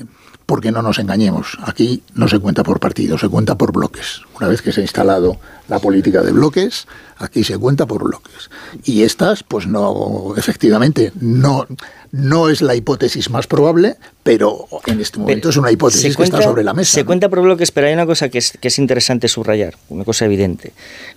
porque 0.46 0.70
no 0.70 0.80
nos 0.80 1.00
engañemos, 1.00 1.58
aquí 1.64 2.02
no 2.14 2.28
se 2.28 2.38
cuenta 2.38 2.62
por 2.62 2.78
partido, 2.78 3.18
se 3.18 3.28
cuenta 3.28 3.58
por 3.58 3.72
bloques. 3.72 4.22
Una 4.38 4.48
vez 4.48 4.62
que 4.62 4.72
se 4.72 4.80
ha 4.80 4.84
instalado 4.84 5.38
la 5.68 5.80
política 5.80 6.22
de 6.22 6.30
bloques, 6.30 6.86
aquí 7.18 7.42
se 7.42 7.58
cuenta 7.58 7.86
por 7.86 8.04
bloques. 8.04 8.48
Y 8.84 9.02
estas, 9.02 9.42
pues 9.42 9.66
no, 9.66 10.34
efectivamente, 10.36 11.12
no, 11.20 11.66
no 12.12 12.48
es 12.48 12.62
la 12.62 12.76
hipótesis 12.76 13.28
más 13.28 13.48
probable, 13.48 13.96
pero 14.22 14.68
en 14.86 15.00
este 15.00 15.18
momento 15.18 15.48
es 15.48 15.56
una 15.56 15.72
hipótesis 15.72 16.16
que 16.16 16.22
está 16.22 16.40
sobre 16.40 16.62
la 16.62 16.74
mesa. 16.74 16.92
Se 16.92 17.04
cuenta 17.04 17.28
por 17.28 17.40
bloques, 17.40 17.72
pero 17.72 17.88
hay 17.88 17.94
una 17.94 18.06
cosa 18.06 18.28
que 18.28 18.38
es, 18.38 18.52
que 18.52 18.68
es 18.68 18.78
interesante 18.78 19.26
subrayar, 19.26 19.74
una 19.88 20.04
cosa 20.04 20.26
evidente, 20.26 20.72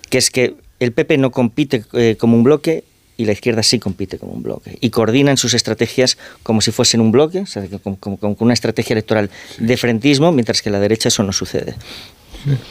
que 0.08 0.18
es 0.18 0.30
que 0.30 0.56
el 0.80 0.92
PP 0.92 1.18
no 1.18 1.30
compite 1.30 1.84
eh, 1.92 2.16
como 2.18 2.36
un 2.36 2.42
bloque 2.42 2.84
y 3.20 3.26
la 3.26 3.32
izquierda 3.32 3.62
sí 3.62 3.78
compite 3.78 4.18
como 4.18 4.32
un 4.32 4.42
bloque. 4.42 4.78
Y 4.80 4.88
coordinan 4.88 5.36
sus 5.36 5.52
estrategias 5.52 6.16
como 6.42 6.62
si 6.62 6.72
fuesen 6.72 7.02
un 7.02 7.12
bloque, 7.12 7.40
o 7.40 7.46
sea, 7.46 7.62
con, 7.82 7.96
con, 7.96 8.36
una 8.38 8.54
estrategia 8.54 8.94
electoral 8.94 9.28
de 9.58 9.76
frentismo, 9.76 10.32
mientras 10.32 10.62
que 10.62 10.70
la 10.70 10.80
derecha 10.80 11.08
eso 11.08 11.22
no 11.22 11.32
sucede. 11.32 11.74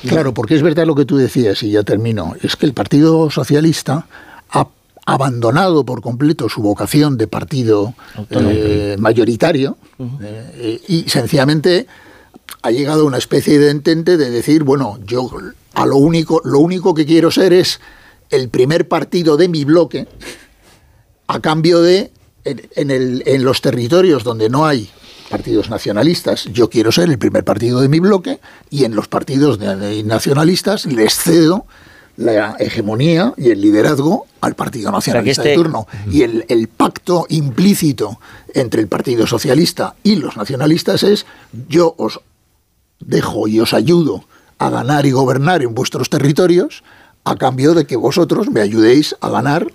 Claro, 0.07 0.33
porque 0.33 0.55
es 0.55 0.63
verdad 0.63 0.87
lo 0.87 0.95
que 0.95 1.05
tú 1.05 1.17
decías, 1.17 1.61
y 1.61 1.69
ya 1.69 1.83
termino, 1.83 2.33
es 2.41 2.55
que 2.55 2.65
el 2.65 2.73
Partido 2.73 3.29
Socialista 3.29 4.07
ha 4.49 4.67
abandonado 5.05 5.83
por 5.83 6.01
completo 6.01 6.49
su 6.49 6.63
vocación 6.63 7.15
de 7.15 7.27
partido 7.27 7.93
eh, 8.31 8.95
mayoritario 8.97 9.77
eh, 10.19 10.81
y 10.87 11.07
sencillamente 11.07 11.85
ha 12.63 12.71
llegado 12.71 13.03
a 13.03 13.05
una 13.05 13.19
especie 13.19 13.59
de 13.59 13.69
entente 13.69 14.17
de 14.17 14.31
decir, 14.31 14.63
bueno, 14.63 14.97
yo 15.05 15.29
a 15.75 15.85
lo 15.85 15.97
único, 15.97 16.41
lo 16.43 16.57
único 16.57 16.95
que 16.95 17.05
quiero 17.05 17.29
ser 17.29 17.53
es 17.53 17.79
el 18.29 18.49
primer 18.49 18.87
partido 18.87 19.37
de 19.37 19.47
mi 19.47 19.65
bloque 19.65 20.07
a 21.27 21.39
cambio 21.39 21.81
de, 21.81 22.11
en, 22.43 22.91
el, 22.91 23.23
en 23.25 23.43
los 23.43 23.61
territorios 23.61 24.23
donde 24.23 24.49
no 24.49 24.65
hay 24.65 24.89
partidos 25.29 25.69
nacionalistas, 25.69 26.45
yo 26.45 26.69
quiero 26.69 26.91
ser 26.91 27.09
el 27.09 27.19
primer 27.19 27.43
partido 27.43 27.81
de 27.81 27.87
mi 27.87 27.99
bloque 27.99 28.39
y 28.69 28.83
en 28.83 28.95
los 28.95 29.07
partidos 29.07 29.59
nacionalistas 29.59 30.85
les 30.85 31.15
cedo 31.15 31.67
la 32.17 32.55
hegemonía 32.59 33.33
y 33.37 33.51
el 33.51 33.61
liderazgo 33.61 34.25
al 34.41 34.55
Partido 34.55 34.91
Nacionalista 34.91 35.43
de 35.43 35.53
este 35.53 35.61
turno. 35.61 35.87
Y 36.11 36.23
el, 36.23 36.45
el, 36.49 36.67
pacto 36.67 37.25
implícito 37.29 38.19
entre 38.53 38.81
el 38.81 38.87
Partido 38.87 39.25
Socialista 39.25 39.95
y 40.03 40.17
los 40.17 40.35
nacionalistas 40.35 41.03
es 41.03 41.25
yo 41.69 41.95
os 41.97 42.19
dejo 42.99 43.47
y 43.47 43.61
os 43.61 43.73
ayudo 43.73 44.25
a 44.57 44.69
ganar 44.69 45.05
y 45.05 45.11
gobernar 45.11 45.61
en 45.61 45.73
vuestros 45.73 46.09
territorios 46.09 46.83
a 47.23 47.35
cambio 47.35 47.73
de 47.73 47.85
que 47.85 47.95
vosotros 47.95 48.49
me 48.49 48.61
ayudéis 48.61 49.15
a 49.21 49.29
ganar 49.29 49.67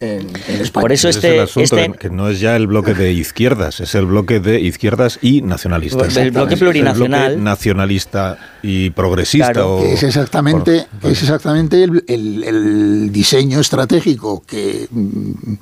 en, 0.00 0.28
España. 0.60 0.82
Por 0.82 0.92
eso 0.92 1.08
este, 1.08 1.28
es 1.28 1.34
el 1.34 1.40
asunto, 1.40 1.76
este 1.76 1.98
que 1.98 2.10
no 2.10 2.28
es 2.28 2.40
ya 2.40 2.54
el 2.54 2.66
bloque 2.66 2.94
de 2.94 3.12
izquierdas, 3.12 3.80
es 3.80 3.94
el 3.94 4.06
bloque 4.06 4.38
de 4.40 4.60
izquierdas 4.60 5.18
y 5.22 5.42
nacionalistas. 5.42 6.16
El 6.16 6.30
bloque 6.30 6.56
plurinacional. 6.56 7.22
El 7.22 7.36
bloque 7.36 7.44
nacionalista 7.44 8.38
y 8.62 8.90
progresista. 8.90 9.64
es 9.82 10.02
exactamente, 10.02 10.86
es 11.02 11.22
exactamente 11.22 11.82
el, 11.82 12.04
el, 12.06 13.10
diseño 13.10 13.60
estratégico 13.60 14.44
que 14.46 14.86
mm, 14.90 15.54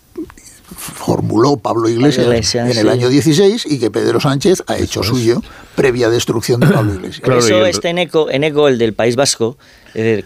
formuló 0.76 1.56
Pablo 1.56 1.88
Iglesias, 1.88 2.54
en 2.54 2.76
el 2.76 2.88
año 2.88 3.08
16 3.08 3.66
y 3.66 3.78
que 3.78 3.90
Pedro 3.90 4.20
Sánchez 4.20 4.62
ha 4.66 4.76
hecho 4.76 5.02
suyo 5.02 5.42
previa 5.74 6.10
destrucción 6.10 6.60
de 6.60 6.68
Pablo 6.68 6.94
Iglesias. 6.96 7.20
Por 7.20 7.34
eso 7.34 7.64
está 7.66 7.88
en 7.88 7.98
eco, 7.98 8.30
en 8.30 8.44
eco 8.44 8.68
el 8.68 8.78
del 8.78 8.92
País 8.92 9.16
Vasco, 9.16 9.56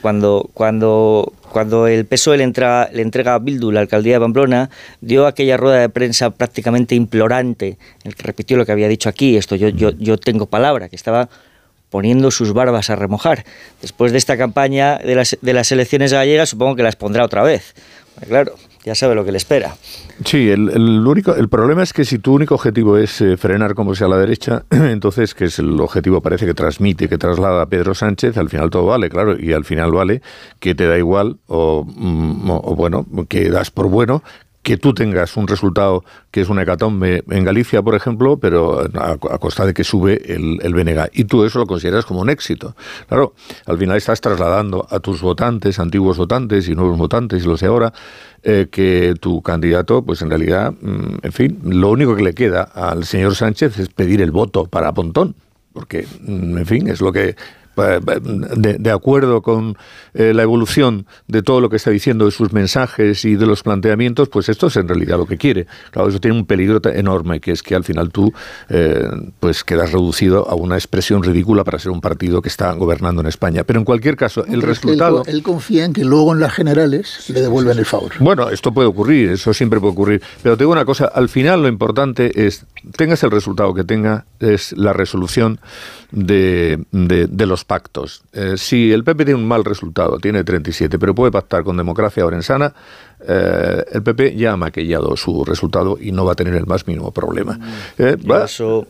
cuando, 0.03 0.51
cuando, 0.53 1.33
cuando 1.51 1.87
el 1.87 2.05
PSOE 2.05 2.39
le, 2.39 2.45
entra, 2.45 2.91
le 2.93 3.03
entrega 3.03 3.35
a 3.35 3.39
Bildu 3.39 3.71
la 3.71 3.81
alcaldía 3.81 4.15
de 4.15 4.21
Pamplona, 4.21 4.71
dio 5.01 5.27
aquella 5.27 5.57
rueda 5.57 5.79
de 5.79 5.89
prensa 5.89 6.31
prácticamente 6.31 6.95
implorante, 6.95 7.79
el 8.03 8.17
que 8.17 8.23
repitió 8.25 8.57
lo 8.57 8.67
que 8.67 8.73
había 8.73 8.89
dicho 8.89 9.09
aquí, 9.09 9.37
esto 9.37 9.55
yo, 9.55 9.69
yo, 9.69 9.91
yo 9.91 10.19
tengo 10.19 10.47
palabra, 10.47 10.89
que 10.89 10.97
estaba 10.97 11.29
poniendo 11.91 12.31
sus 12.31 12.53
barbas 12.53 12.91
a 12.91 12.97
remojar. 12.97 13.45
Después 13.81 14.13
de 14.13 14.19
esta 14.19 14.37
campaña 14.37 14.99
de 14.99 15.15
las, 15.15 15.37
de 15.41 15.53
las 15.53 15.71
elecciones 15.73 16.13
gallegas, 16.13 16.49
supongo 16.49 16.77
que 16.77 16.83
las 16.83 16.97
pondrá 16.97 17.25
otra 17.25 17.43
vez. 17.43 17.75
Claro, 18.27 18.55
ya 18.85 18.95
sabe 18.95 19.15
lo 19.15 19.25
que 19.25 19.33
le 19.33 19.39
espera. 19.39 19.77
Sí, 20.25 20.51
el, 20.51 21.07
único, 21.07 21.35
el 21.35 21.49
problema 21.49 21.83
es 21.83 21.93
que 21.93 22.05
si 22.05 22.19
tu 22.19 22.35
único 22.35 22.55
objetivo 22.55 22.97
es 22.97 23.21
eh, 23.21 23.37
frenar 23.37 23.75
como 23.75 23.95
sea 23.95 24.09
la 24.09 24.17
derecha, 24.17 24.65
entonces, 24.71 25.35
que 25.35 25.47
es 25.47 25.59
el 25.59 25.81
objetivo 25.81 26.21
parece 26.21 26.47
que 26.47 26.55
transmite, 26.55 27.09
que 27.09 27.19
traslada 27.19 27.63
a 27.63 27.67
Pedro 27.67 27.95
Sánchez, 27.95 28.37
al 28.37 28.49
final 28.49 28.71
todo 28.71 28.87
vale, 28.87 29.09
claro, 29.11 29.39
y 29.39 29.53
al 29.53 29.65
final 29.65 29.93
vale 29.93 30.23
que 30.59 30.75
te 30.75 30.87
da 30.87 30.99
igual 30.99 31.39
o, 31.47 31.85
mm, 31.85 32.51
o 32.51 32.77
bueno, 32.77 33.07
que 33.29 33.51
das 33.51 33.71
por 33.71 33.89
bueno 33.89 34.23
que 34.63 34.77
tú 34.77 34.93
tengas 34.93 35.37
un 35.37 35.49
resultado 35.49 36.05
que 36.31 36.43
es 36.43 36.49
una 36.49 36.63
hecatombe 36.63 37.25
en 37.31 37.45
Galicia, 37.45 37.83
por 37.83 37.95
ejemplo, 37.95 38.39
pero 38.39 38.81
a, 38.81 39.17
costa 39.17 39.65
de 39.65 39.73
que 39.73 39.85
sube 39.85 40.21
el, 40.35 40.59
el. 40.63 41.11
Y 41.13 41.25
tú 41.25 41.45
eso 41.45 41.59
lo 41.59 41.67
consideras 41.67 42.05
como 42.05 42.21
un 42.21 42.31
éxito. 42.31 42.77
Claro, 43.09 43.35
al 43.67 43.79
final 43.79 43.97
estás 43.97 44.21
trasladando 44.21 44.87
a 44.91 45.01
tus 45.01 45.23
votantes, 45.23 45.79
antiguos 45.79 46.19
votantes 46.19 46.69
y 46.69 46.75
nuevos 46.75 46.99
votantes, 46.99 47.45
y 47.45 47.47
lo 47.47 47.57
sé 47.57 47.67
ahora, 47.67 47.93
eh, 48.43 48.69
que 48.71 49.15
tu 49.19 49.43
candidato, 49.43 50.03
pues 50.03 50.23
en 50.23 50.31
realidad, 50.31 50.73
mm, 50.73 51.19
en 51.23 51.33
fin, 51.33 51.59
lo 51.65 51.91
único 51.91 52.15
que 52.15 52.23
le 52.23 52.35
queda 52.35 52.63
al 52.63 53.05
señor 53.05 53.35
Sánchez 53.35 53.79
es 53.79 53.89
pedir 53.89 54.21
el 54.21 54.31
voto 54.31 54.67
para 54.67 54.93
Pontón 54.93 55.35
porque, 55.73 56.07
mm, 56.21 56.59
en 56.59 56.67
fin, 56.67 56.89
es 56.89 57.01
lo 57.01 57.13
que 57.13 57.37
de, 57.77 58.91
acuerdo 58.91 59.43
con 59.43 59.77
eh, 60.15 60.33
la 60.35 60.43
evolución 60.43 61.07
de 61.29 61.43
todo 61.43 61.61
lo 61.61 61.71
que 61.71 61.77
está 61.77 61.91
diciendo 61.91 62.25
de 62.25 62.31
sus 62.31 62.53
mensajes 62.53 63.25
y 63.25 63.37
de 63.37 63.47
los 63.47 63.63
planteamientos, 63.63 64.29
pues 64.29 64.49
esto 64.49 64.67
es 64.67 64.77
en 64.77 64.89
realidad 64.89 65.19
lo 65.19 65.27
que 65.27 65.37
quiere. 65.37 65.67
Claro, 65.91 66.09
eso 66.09 66.21
tiene 66.21 66.37
un 66.37 66.47
peligro 66.47 66.81
enorme, 66.93 67.41
que 67.41 67.53
es 67.53 67.63
que 67.63 67.75
al 67.75 67.85
final 67.85 68.11
tú 68.11 68.33
eh, 68.69 69.09
pues 69.39 69.65
quedas 69.65 69.93
reducido 69.93 70.49
a 70.49 70.55
una 70.55 70.77
expresión 70.77 71.23
ridícula 71.23 71.65
para 71.65 71.79
ser 71.79 71.93
un 71.93 72.01
partido 72.01 72.43
que 72.43 72.49
está 72.49 72.73
gobernando 72.73 73.21
en 73.21 73.29
España. 73.29 73.65
Pero 73.65 73.79
en 73.79 73.85
cualquier 73.85 74.17
caso, 74.17 74.45
el 74.47 74.63
resultado... 74.63 75.23
Él, 75.27 75.43
confía 75.43 75.85
en 75.85 75.93
que 75.93 76.05
luego 76.05 76.33
en 76.35 76.41
las 76.41 76.53
generales 76.53 77.31
le 77.31 77.41
devuelven 77.41 77.79
el 77.79 77.87
favor. 77.87 78.13
Bueno, 78.21 78.51
esto 78.51 78.73
puede 78.73 78.89
ocurrir, 78.89 79.31
eso 79.31 79.55
siempre 79.55 79.81
puede 79.81 79.93
ocurrir. 79.93 80.23
Pero 80.43 80.57
te 80.57 80.65
digo 80.65 80.73
una 80.73 80.85
cosa, 80.85 81.07
al 81.07 81.29
final 81.29 81.63
lo 81.63 81.69
importante 81.69 82.47
es, 82.47 82.67
tengas 82.97 83.23
el 83.23 83.31
resultado 83.31 83.75
que 83.75 83.85
tenga, 83.85 84.27
es 84.39 84.73
la 84.73 84.93
resolución 84.93 85.61
de, 86.13 86.85
de, 86.91 87.47
los 87.47 87.60
pactos. 87.65 88.23
Eh, 88.33 88.55
si 88.57 88.93
el 88.93 89.05
PP 89.05 89.25
tiene 89.25 89.41
un 89.41 89.49
mal 89.49 89.65
resultado, 89.65 90.19
tiene 90.19 90.45
37, 90.45 90.99
pero 90.99 91.15
puede 91.15 91.33
pactar 91.33 91.65
con 91.65 91.77
democracia 91.77 92.25
orensana, 92.25 92.75
eh, 93.27 93.85
el 93.93 94.03
PP 94.03 94.35
ya 94.37 94.53
ha 94.53 94.57
maquillado 94.57 95.17
su 95.17 95.45
resultado 95.45 95.99
y 96.01 96.13
no 96.13 96.25
va 96.25 96.33
a 96.33 96.35
tener 96.35 96.55
el 96.55 96.67
más 96.67 96.87
mínimo 96.87 97.11
problema. 97.11 97.55
Mm. 97.55 97.63
Eh, 97.99 98.17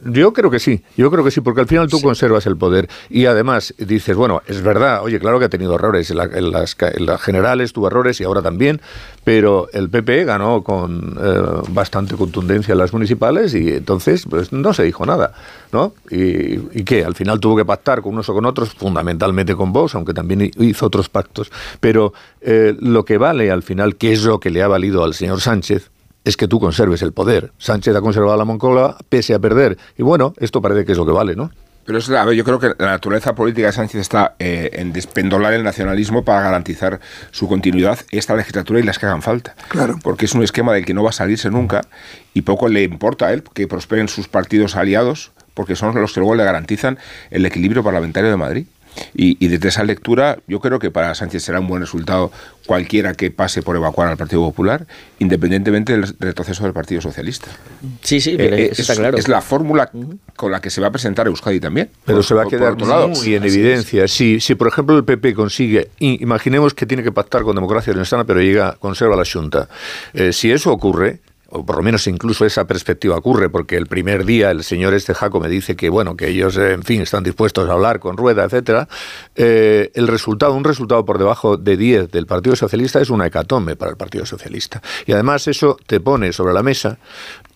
yo 0.05 0.33
creo 0.33 0.50
que 0.50 0.60
sí, 0.60 0.83
yo 0.97 1.10
creo 1.10 1.25
que 1.25 1.31
sí, 1.31 1.41
porque 1.41 1.62
al 1.62 1.67
final 1.67 1.89
tú 1.89 2.00
conservas 2.00 2.47
el 2.47 2.57
poder 2.57 2.89
y 3.09 3.26
además 3.26 3.75
dices, 3.78 4.17
bueno, 4.17 4.42
es 4.47 4.62
verdad, 4.62 5.02
oye, 5.02 5.18
claro 5.18 5.39
que 5.39 5.47
ha 5.47 5.49
tenido 5.49 5.75
errores, 5.75 6.10
en, 6.10 6.50
las, 6.52 6.76
generales 7.20 7.73
tuvo 7.73 7.89
errores 7.89 8.20
y 8.20 8.25
ahora 8.25 8.42
también, 8.42 8.81
pero 9.25 9.68
el 9.73 9.91
PP 9.91 10.25
ganó 10.25 10.62
con 10.62 11.18
eh, 11.20 11.42
bastante 11.70 12.15
contundencia 12.15 12.73
en 12.73 12.78
las 12.78 12.92
municipales 12.92 13.55
y 13.55 13.73
entonces 13.73 14.26
pues, 14.28 14.52
no 14.52 14.73
se 14.73 14.84
dijo 14.84 15.05
nada, 15.07 15.33
¿no? 15.73 15.94
Y, 16.10 16.78
y 16.78 16.84
que 16.84 17.05
al 17.05 17.15
final 17.15 17.41
tuvo 17.41 17.57
que 17.57 17.65
pactar 17.65 18.00
con 18.00 18.15
unos 18.15 18.28
o 18.28 18.34
con 18.34 18.47
otros, 18.47 18.70
fundamentalmente 18.70 19.57
con 19.57 19.73
vos, 19.73 19.94
aunque 19.94 20.15
también 20.15 20.50
hizo 20.59 20.86
otros 20.86 21.09
pactos, 21.09 21.50
pero 21.81 22.12
lo 22.42 23.05
que 23.05 23.18
vale 23.18 23.50
al 23.50 23.62
final, 23.62 23.97
que 23.97 24.12
es 24.12 24.19
lo 24.24 24.40
que 24.40 24.50
le 24.50 24.62
ha 24.62 24.68
valido 24.68 25.05
al 25.05 25.15
señor 25.15 25.40
Sánchez 25.40 25.90
es 26.24 26.36
que 26.36 26.49
tú 26.49 26.60
conserves 26.60 27.02
el 27.02 27.12
poder. 27.12 27.52
Sánchez 27.58 27.97
ha 27.97 28.00
conservado 28.00 28.34
a 28.34 28.36
la 28.36 28.44
Moncloa 28.44 28.99
pese 29.08 29.34
a 29.34 29.39
perder. 29.39 29.78
Y 29.97 30.02
bueno, 30.02 30.34
esto 30.39 30.60
parece 30.60 30.84
que 30.84 30.92
es 30.92 30.99
lo 30.99 31.07
que 31.07 31.12
vale, 31.12 31.34
¿no? 31.34 31.50
Pero 31.86 31.99
es, 31.99 32.10
a 32.10 32.24
ver, 32.24 32.36
yo 32.36 32.44
creo 32.44 32.60
que 32.60 32.74
la 32.78 32.90
naturaleza 32.90 33.34
política 33.34 33.66
de 33.66 33.73
Sánchez 33.73 34.00
está 34.00 34.34
eh, 34.39 34.70
en 34.74 34.92
despendolar 34.92 35.55
el 35.55 35.65
nacionalismo 35.65 36.24
para 36.24 36.42
garantizar 36.42 37.00
su 37.31 37.49
continuidad 37.49 37.99
esta 38.10 38.36
legislatura 38.36 38.81
y 38.81 38.82
las 38.82 38.99
que 38.99 39.07
hagan 39.07 39.23
falta. 39.23 39.57
Claro. 39.68 39.99
Porque 40.02 40.26
es 40.26 40.34
un 40.34 40.42
esquema 40.42 40.74
del 40.74 40.84
que 40.84 40.94
no 40.94 41.02
va 41.02 41.10
a 41.10 41.12
salirse 41.15 41.50
nunca 41.50 41.81
y 42.34 42.42
poco 42.42 42.68
le 42.68 42.84
importa 42.84 43.26
a 43.26 43.32
él 43.32 43.42
que 43.55 43.66
prosperen 43.66 44.08
sus 44.08 44.28
partidos 44.28 44.76
aliados 44.76 45.32
porque 45.55 45.74
son 45.74 45.94
los 46.00 46.12
que 46.12 46.20
luego 46.20 46.34
le 46.36 46.44
garantizan 46.44 46.99
el 47.31 47.44
equilibrio 47.44 47.82
parlamentario 47.82 48.31
de 48.31 48.36
Madrid. 48.36 48.66
Y, 49.14 49.36
y 49.44 49.48
desde 49.48 49.68
esa 49.68 49.84
lectura, 49.84 50.38
yo 50.46 50.60
creo 50.60 50.78
que 50.78 50.90
para 50.90 51.14
Sánchez 51.14 51.42
será 51.44 51.60
un 51.60 51.66
buen 51.68 51.80
resultado 51.82 52.30
cualquiera 52.66 53.14
que 53.14 53.30
pase 53.30 53.62
por 53.62 53.74
evacuar 53.76 54.08
al 54.08 54.16
Partido 54.16 54.42
Popular, 54.42 54.86
independientemente 55.18 55.92
del 55.92 56.06
retroceso 56.18 56.64
del 56.64 56.72
Partido 56.72 57.00
Socialista. 57.00 57.48
Sí, 58.02 58.20
sí, 58.20 58.30
Eh, 58.32 58.36
pero 58.36 58.56
eh, 58.56 58.62
eso 58.66 58.72
es, 58.72 58.78
está 58.80 58.94
claro. 58.96 59.18
es 59.18 59.28
la 59.28 59.40
fórmula 59.40 59.90
con 60.36 60.50
la 60.52 60.60
que 60.60 60.70
se 60.70 60.80
va 60.80 60.88
a 60.88 60.90
presentar 60.90 61.26
Euskadi 61.26 61.60
también. 61.60 61.90
Pero 62.04 62.18
Por- 62.18 62.24
se 62.24 62.34
va 62.34 62.42
a 62.42 62.46
quedar 62.46 62.74
por 62.74 62.82
otro 62.82 62.86
lado. 62.88 63.08
muy 63.08 63.34
en 63.34 63.44
es. 63.44 63.54
evidencia. 63.54 64.08
Si, 64.08 64.40
si, 64.40 64.54
por 64.54 64.68
ejemplo, 64.68 64.96
el 64.96 65.04
PP 65.04 65.34
consigue, 65.34 65.88
imaginemos 65.98 66.74
que 66.74 66.86
tiene 66.86 67.02
que 67.02 67.12
pactar 67.12 67.42
con 67.42 67.54
Democracia 67.54 67.92
Cristiana, 67.92 68.24
pero 68.24 68.40
llega, 68.40 68.76
conserva 68.78 69.16
la 69.16 69.24
Junta. 69.30 69.68
Eh, 70.14 70.32
si 70.32 70.50
eso 70.50 70.70
ocurre, 70.72 71.20
o 71.50 71.64
por 71.66 71.76
lo 71.76 71.82
menos 71.82 72.06
incluso 72.06 72.44
esa 72.44 72.66
perspectiva 72.66 73.16
ocurre, 73.16 73.50
porque 73.50 73.76
el 73.76 73.86
primer 73.86 74.24
día 74.24 74.50
el 74.50 74.64
señor 74.64 74.94
este 74.94 75.14
Jaco 75.14 75.40
me 75.40 75.48
dice 75.48 75.76
que, 75.76 75.88
bueno, 75.88 76.16
que 76.16 76.28
ellos, 76.28 76.56
eh, 76.56 76.72
en 76.72 76.82
fin, 76.82 77.02
están 77.02 77.22
dispuestos 77.22 77.68
a 77.68 77.72
hablar 77.72 78.00
con 78.00 78.16
Rueda, 78.16 78.44
etcétera, 78.44 78.88
eh, 79.34 79.90
el 79.94 80.08
resultado, 80.08 80.54
un 80.54 80.64
resultado 80.64 81.04
por 81.04 81.18
debajo 81.18 81.56
de 81.56 81.76
10 81.76 82.10
del 82.10 82.26
Partido 82.26 82.56
Socialista 82.56 83.00
es 83.00 83.10
una 83.10 83.26
hecatombe 83.26 83.76
para 83.76 83.90
el 83.90 83.96
Partido 83.96 84.24
Socialista. 84.24 84.80
Y 85.06 85.12
además 85.12 85.48
eso 85.48 85.76
te 85.86 86.00
pone 86.00 86.32
sobre 86.32 86.54
la 86.54 86.62
mesa 86.62 86.98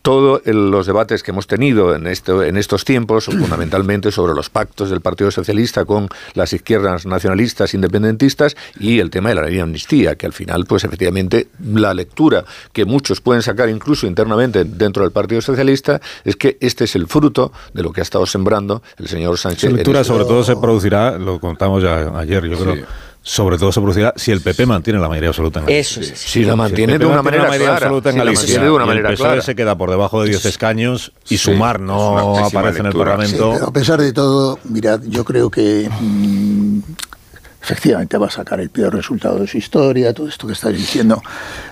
todos 0.05 0.43
los 0.45 0.85
debates 0.85 1.23
que 1.23 1.31
hemos 1.31 1.47
tenido 1.47 1.95
en, 1.95 2.07
esto, 2.07 2.43
en 2.43 2.59
estos 2.59 2.85
tiempos, 2.85 3.25
fundamentalmente 3.41 4.13
sobre 4.13 4.35
los 4.35 4.51
pactos 4.51 4.91
del 4.91 5.01
Partido 5.01 5.31
Socialista 5.31 5.87
con 5.87 6.11
las 6.35 6.53
izquierdas 6.53 7.07
nacionalistas 7.07 7.73
independentistas 7.73 8.55
y 8.79 8.99
el 9.01 9.09
tema 9.09 9.31
de 9.31 9.37
la 9.37 9.43
ley 9.43 9.55
de 9.55 9.63
amnistía, 9.63 10.15
que 10.17 10.27
al 10.27 10.35
final, 10.35 10.67
pues 10.67 10.85
efectivamente, 10.85 11.49
la 11.65 11.95
lectura 11.95 12.45
que 12.75 12.85
muchos 12.85 13.23
pueden 13.23 13.41
sacar 13.41 13.71
incluso 13.71 14.07
internamente 14.07 14.65
dentro 14.65 15.05
del 15.05 15.11
Partido 15.13 15.41
Socialista 15.41 16.03
es 16.23 16.37
que 16.37 16.59
este 16.61 16.85
es 16.85 16.95
el 16.97 17.07
fruto 17.07 17.51
de 17.73 17.83
lo 17.83 17.91
que 17.91 18.03
ha 18.03 18.05
estado 18.05 18.27
sembrando 18.27 18.83
el 18.99 19.09
señor 19.09 19.39
Sánchez. 19.39 19.65
Esa 19.65 19.77
lectura 19.77 20.01
estos- 20.03 20.15
sobre 20.19 20.29
todo 20.29 20.45
se 20.45 20.57
producirá, 20.57 21.17
lo 21.17 21.41
contamos 21.41 21.83
ya 21.83 22.13
ayer, 22.19 22.45
yo 22.47 22.59
creo, 22.59 22.85
sobre 23.27 23.57
todo 23.57 23.73
se 23.73 23.81
producirá 23.81 24.13
si 24.17 24.33
el 24.33 24.43
PP 24.43 24.67
mantiene 24.67 25.01
la 25.01 25.09
mayoría 25.09 25.31
absoluta 25.31 25.61
en 25.61 25.65
Galicia. 25.67 26.03
Eso 26.03 26.15
sí. 26.15 26.15
Si 26.15 26.45
la 26.45 26.57
mantiene 26.57 26.99
de 26.99 27.07
una 27.07 27.23
mantiene 27.23 27.39
manera 27.47 27.65
clara. 27.65 27.77
absoluta 27.79 28.11
en 28.11 28.15
Si 28.15 28.19
la 28.19 28.25
Galicia 28.27 28.43
mantiene 28.45 28.65
de 28.67 28.71
una 28.71 28.85
manera 28.87 29.09
el 29.09 29.15
PSOE 29.15 29.27
clara. 29.29 29.43
se 29.43 29.57
queda 29.57 29.79
por 29.79 29.91
debajo 29.91 30.23
de 30.23 30.29
10 30.29 30.45
escaños 30.45 31.13
y 31.25 31.39
Sí, 31.39 31.39
Sumar 31.39 31.77
es 31.77 31.83
no 31.83 32.37
aparece 32.45 32.81
en 32.81 32.87
el 32.87 32.91
lectura. 32.93 33.13
Parlamento. 33.13 33.53
Pero 33.55 33.67
a 33.67 33.73
pesar 33.73 34.01
de 34.01 34.13
todo, 34.13 34.59
mirad, 34.65 35.01
yo 35.07 35.25
creo 35.25 35.51
que 35.51 35.89
mm, 35.91 36.81
efectivamente 37.63 38.19
va 38.19 38.27
a 38.27 38.31
sacar 38.31 38.61
el 38.61 38.69
peor 38.69 38.95
resultado 38.95 39.39
de 39.39 39.47
su 39.47 39.57
historia, 39.57 40.13
todo 40.13 40.29
esto 40.29 40.47
que 40.47 40.53
estáis 40.53 40.77
diciendo. 40.77 41.23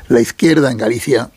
La 0.09 0.21
izquierda 0.21 0.71
en 0.71 0.79
Galicia, 0.79 1.29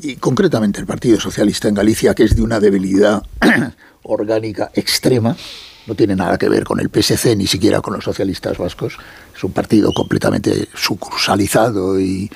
y 0.00 0.16
concretamente 0.16 0.80
el 0.80 0.86
Partido 0.86 1.20
Socialista 1.20 1.68
en 1.68 1.74
Galicia, 1.74 2.14
que 2.14 2.24
es 2.24 2.34
de 2.34 2.40
una 2.42 2.58
debilidad 2.58 3.22
orgánica 4.02 4.70
extrema, 4.72 5.36
no 5.86 5.94
tiene 5.94 6.14
nada 6.14 6.38
que 6.38 6.48
ver 6.48 6.64
con 6.64 6.80
el 6.80 6.88
PSC, 6.88 7.36
ni 7.36 7.46
siquiera 7.46 7.80
con 7.80 7.94
los 7.94 8.04
socialistas 8.04 8.58
vascos. 8.58 8.96
Es 9.34 9.44
un 9.44 9.52
partido 9.52 9.92
completamente 9.92 10.68
sucursalizado 10.74 11.98
y, 11.98 12.30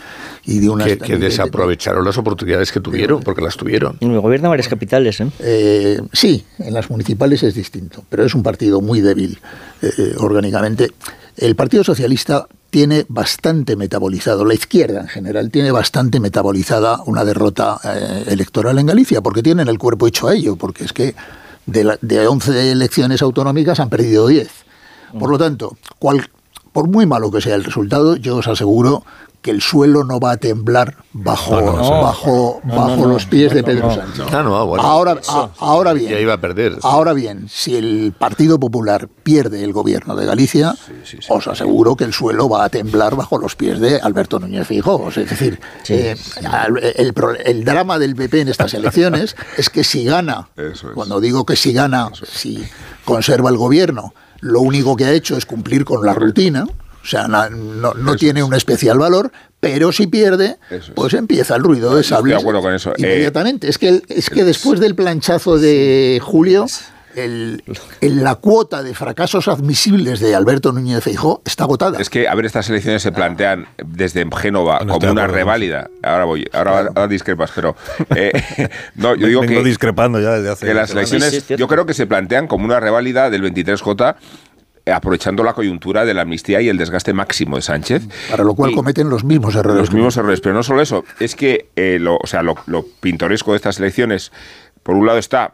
y 0.44 0.58
de 0.58 0.68
una... 0.68 0.84
que, 0.84 0.98
que 0.98 1.16
desaprovecharon 1.16 2.04
las 2.04 2.18
oportunidades 2.18 2.72
que 2.72 2.80
tuvieron, 2.80 3.22
porque 3.22 3.42
las 3.42 3.56
tuvieron. 3.56 3.96
Y 4.00 4.06
gobierna 4.06 4.48
varias 4.48 4.68
capitales, 4.68 5.20
¿eh? 5.20 5.30
Eh, 5.40 6.00
sí, 6.12 6.44
en 6.58 6.74
las 6.74 6.90
municipales 6.90 7.42
es 7.42 7.54
distinto, 7.54 8.04
pero 8.08 8.24
es 8.24 8.34
un 8.34 8.42
partido 8.42 8.80
muy 8.80 9.00
débil 9.00 9.38
eh, 9.82 10.14
orgánicamente. 10.18 10.90
El 11.36 11.54
Partido 11.54 11.84
Socialista 11.84 12.46
tiene 12.70 13.06
bastante 13.08 13.76
metabolizado, 13.76 14.44
la 14.44 14.54
izquierda 14.54 15.00
en 15.00 15.08
general 15.08 15.50
tiene 15.50 15.70
bastante 15.70 16.18
metabolizada 16.20 17.02
una 17.06 17.24
derrota 17.24 17.78
eh, 17.84 18.24
electoral 18.28 18.78
en 18.78 18.86
Galicia, 18.86 19.20
porque 19.20 19.42
tienen 19.42 19.68
el 19.68 19.78
cuerpo 19.78 20.06
hecho 20.06 20.28
a 20.28 20.34
ello, 20.34 20.56
porque 20.56 20.84
es 20.84 20.92
que 20.92 21.14
de, 21.66 21.84
la- 21.84 21.98
de 22.00 22.26
11 22.26 22.70
elecciones 22.72 23.22
autonómicas 23.22 23.80
han 23.80 23.90
perdido 23.90 24.26
10. 24.26 24.48
Por 25.18 25.30
lo 25.30 25.38
tanto, 25.38 25.76
cual- 25.98 26.30
por 26.72 26.88
muy 26.88 27.06
malo 27.06 27.30
que 27.30 27.40
sea 27.40 27.54
el 27.54 27.64
resultado, 27.64 28.16
yo 28.16 28.36
os 28.36 28.48
aseguro 28.48 29.04
que 29.46 29.52
el 29.52 29.62
suelo 29.62 30.02
no 30.02 30.18
va 30.18 30.32
a 30.32 30.36
temblar 30.38 30.96
bajo, 31.12 31.60
No, 31.60 31.66
no, 31.66 31.76
no. 31.76 32.02
bajo, 32.02 32.60
No, 32.64 32.74
bajo 32.74 32.88
no, 32.88 32.96
no. 32.96 33.06
los 33.06 33.26
pies 33.26 33.54
de 33.54 33.62
Pedro 33.62 33.86
no. 33.86 33.94
Sánchez. 33.94 34.24
Ah, 34.32 34.42
no, 34.42 34.56
ah, 34.56 34.64
bueno. 34.64 34.82
ahora, 34.82 35.20
a- 35.28 35.50
ahora 35.60 35.92
bien, 35.92 36.10
Ya 36.10 36.18
iba 36.18 36.32
a 36.34 36.40
perder. 36.40 36.76
Ahora 36.82 37.12
bien, 37.12 37.46
si 37.48 37.76
el 37.76 38.12
Partido 38.18 38.58
Popular 38.58 39.08
pierde 39.22 39.62
el 39.62 39.72
gobierno 39.72 40.16
de 40.16 40.26
Galicia, 40.26 40.74
os 41.28 41.46
aseguro 41.46 41.94
que 41.94 42.02
el 42.02 42.12
suelo 42.12 42.48
va 42.48 42.64
a 42.64 42.68
temblar 42.70 43.14
bajo 43.14 43.38
los 43.38 43.54
pies 43.54 43.78
de 43.78 44.00
Alberto 44.00 44.40
Núñez 44.40 44.66
Feijóo. 44.66 45.08
Es 45.10 45.14
decir, 45.30 45.60
eh, 45.88 46.16
el, 46.96 47.14
pro- 47.14 47.36
el 47.36 47.64
drama 47.64 48.00
del 48.00 48.16
PP 48.16 48.40
en 48.40 48.48
estas 48.48 48.74
elecciones 48.74 49.36
es 49.56 49.70
que 49.70 49.84
si 49.84 50.04
gana, 50.04 50.48
cuando 50.94 51.20
digo 51.20 51.46
que 51.46 51.54
si 51.54 51.72
gana, 51.72 52.10
si 52.28 52.66
conserva 53.04 53.48
el 53.50 53.56
gobierno, 53.56 54.12
lo 54.40 54.60
único 54.60 54.96
que 54.96 55.04
ha 55.04 55.12
hecho 55.12 55.36
es 55.36 55.46
cumplir 55.46 55.84
con 55.84 56.04
la 56.04 56.14
rutina. 56.14 56.66
O 57.06 57.08
sea, 57.08 57.28
no, 57.28 57.94
no 57.94 58.16
tiene 58.16 58.42
un 58.42 58.52
especial 58.52 58.98
valor, 58.98 59.30
pero 59.60 59.92
si 59.92 60.08
pierde, 60.08 60.56
pues 60.96 61.14
empieza 61.14 61.54
el 61.54 61.62
ruido 61.62 61.94
de 61.94 62.00
Estoy 62.00 62.16
sables. 62.16 62.34
de 62.34 62.40
acuerdo 62.40 62.62
con 62.62 62.74
eso. 62.74 62.90
Eh, 62.90 62.94
Inmediatamente. 62.98 63.68
es 63.68 63.78
que, 63.78 63.88
el- 63.90 64.02
es 64.08 64.28
que 64.28 64.42
después 64.42 64.80
del 64.80 64.96
planchazo 64.96 65.56
de 65.56 66.18
julio, 66.20 66.66
el, 67.14 67.62
el- 68.00 68.24
la 68.24 68.34
cuota 68.34 68.82
de 68.82 68.92
fracasos 68.92 69.46
admisibles 69.46 70.18
de 70.18 70.34
Alberto 70.34 70.72
Núñez 70.72 71.02
Feijó 71.04 71.42
está 71.46 71.62
agotada. 71.64 71.98
Es 72.00 72.10
que, 72.10 72.26
a 72.28 72.34
ver, 72.34 72.44
estas 72.44 72.68
elecciones 72.70 73.02
se 73.02 73.12
plantean 73.12 73.68
desde 73.86 74.26
Génova 74.36 74.80
como 74.80 75.12
una 75.12 75.28
reválida. 75.28 75.88
Ahora 76.02 76.24
voy, 76.24 76.46
ahora, 76.52 76.78
ahora 76.88 77.06
discrepas, 77.08 77.52
pero. 77.54 77.76
eh, 78.16 78.32
no, 78.96 79.14
yo 79.14 79.28
digo 79.28 79.42
Vengo 79.42 79.62
que. 79.62 79.68
discrepando 79.68 80.20
ya 80.20 80.32
desde 80.32 80.50
hace 80.50 80.66
que 80.66 80.74
las 80.74 80.90
elecciones, 80.90 81.30
Sí, 81.30 81.40
sí, 81.40 81.54
yo 81.56 81.68
creo 81.68 81.86
que 81.86 81.94
se 81.94 82.06
plantean 82.06 82.48
como 82.48 82.64
una 82.64 82.80
reválida 82.80 83.30
del 83.30 83.42
23J, 83.44 84.16
eh, 84.16 84.18
aprovechando 84.92 85.42
la 85.42 85.52
coyuntura 85.52 86.04
de 86.04 86.14
la 86.14 86.22
amnistía 86.22 86.60
y 86.60 86.68
el 86.68 86.78
desgaste 86.78 87.12
máximo 87.12 87.56
de 87.56 87.62
Sánchez. 87.62 88.02
Para 88.30 88.44
lo 88.44 88.54
cual 88.54 88.72
cometen 88.72 89.08
los 89.08 89.24
mismos 89.24 89.54
errores. 89.54 89.80
Los 89.80 89.92
mismos 89.92 90.16
errores, 90.16 90.40
pero 90.40 90.54
no 90.54 90.62
solo 90.62 90.82
eso, 90.82 91.04
es 91.20 91.34
que 91.34 91.68
eh, 91.76 91.98
lo, 92.00 92.16
o 92.16 92.26
sea, 92.26 92.42
lo, 92.42 92.56
lo 92.66 92.84
pintoresco 93.00 93.52
de 93.52 93.56
estas 93.56 93.78
elecciones, 93.78 94.32
por 94.82 94.94
un 94.94 95.06
lado 95.06 95.18
está 95.18 95.52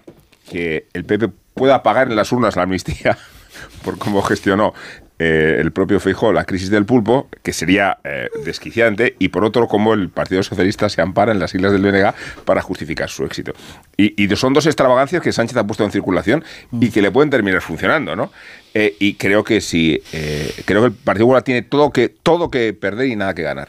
que 0.50 0.86
el 0.92 1.04
PP 1.04 1.30
pueda 1.54 1.82
pagar 1.82 2.08
en 2.08 2.16
las 2.16 2.32
urnas 2.32 2.56
la 2.56 2.64
amnistía 2.64 3.18
por 3.84 3.98
cómo 3.98 4.22
gestionó 4.22 4.74
eh, 5.18 5.60
el 5.60 5.70
propio 5.70 6.00
Feijóo 6.00 6.32
la 6.32 6.44
crisis 6.44 6.68
del 6.68 6.84
pulpo, 6.84 7.28
que 7.44 7.52
sería 7.52 7.98
eh, 8.02 8.28
desquiciante, 8.44 9.14
y 9.20 9.28
por 9.28 9.44
otro, 9.44 9.68
cómo 9.68 9.94
el 9.94 10.08
Partido 10.08 10.42
Socialista 10.42 10.88
se 10.88 11.00
ampara 11.00 11.30
en 11.30 11.38
las 11.38 11.52
siglas 11.52 11.70
del 11.70 11.82
BNG 11.82 12.12
para 12.44 12.60
justificar 12.60 13.08
su 13.08 13.24
éxito. 13.24 13.52
Y, 13.96 14.20
y 14.20 14.34
son 14.34 14.52
dos 14.52 14.66
extravagancias 14.66 15.22
que 15.22 15.30
Sánchez 15.30 15.56
ha 15.58 15.66
puesto 15.66 15.84
en 15.84 15.92
circulación 15.92 16.42
y 16.72 16.90
que 16.90 17.02
le 17.02 17.12
pueden 17.12 17.30
terminar 17.30 17.60
funcionando, 17.60 18.16
¿no? 18.16 18.32
Eh, 18.74 18.96
y 18.98 19.14
creo 19.14 19.44
que 19.44 19.60
sí, 19.60 20.00
eh, 20.12 20.50
creo 20.64 20.80
que 20.80 20.86
el 20.88 20.92
Partido 20.94 21.26
Popular 21.26 21.42
tiene 21.42 21.62
todo 21.62 21.92
que, 21.92 22.08
todo 22.08 22.50
que 22.50 22.72
perder 22.72 23.08
y 23.08 23.16
nada 23.16 23.34
que 23.34 23.42
ganar. 23.42 23.68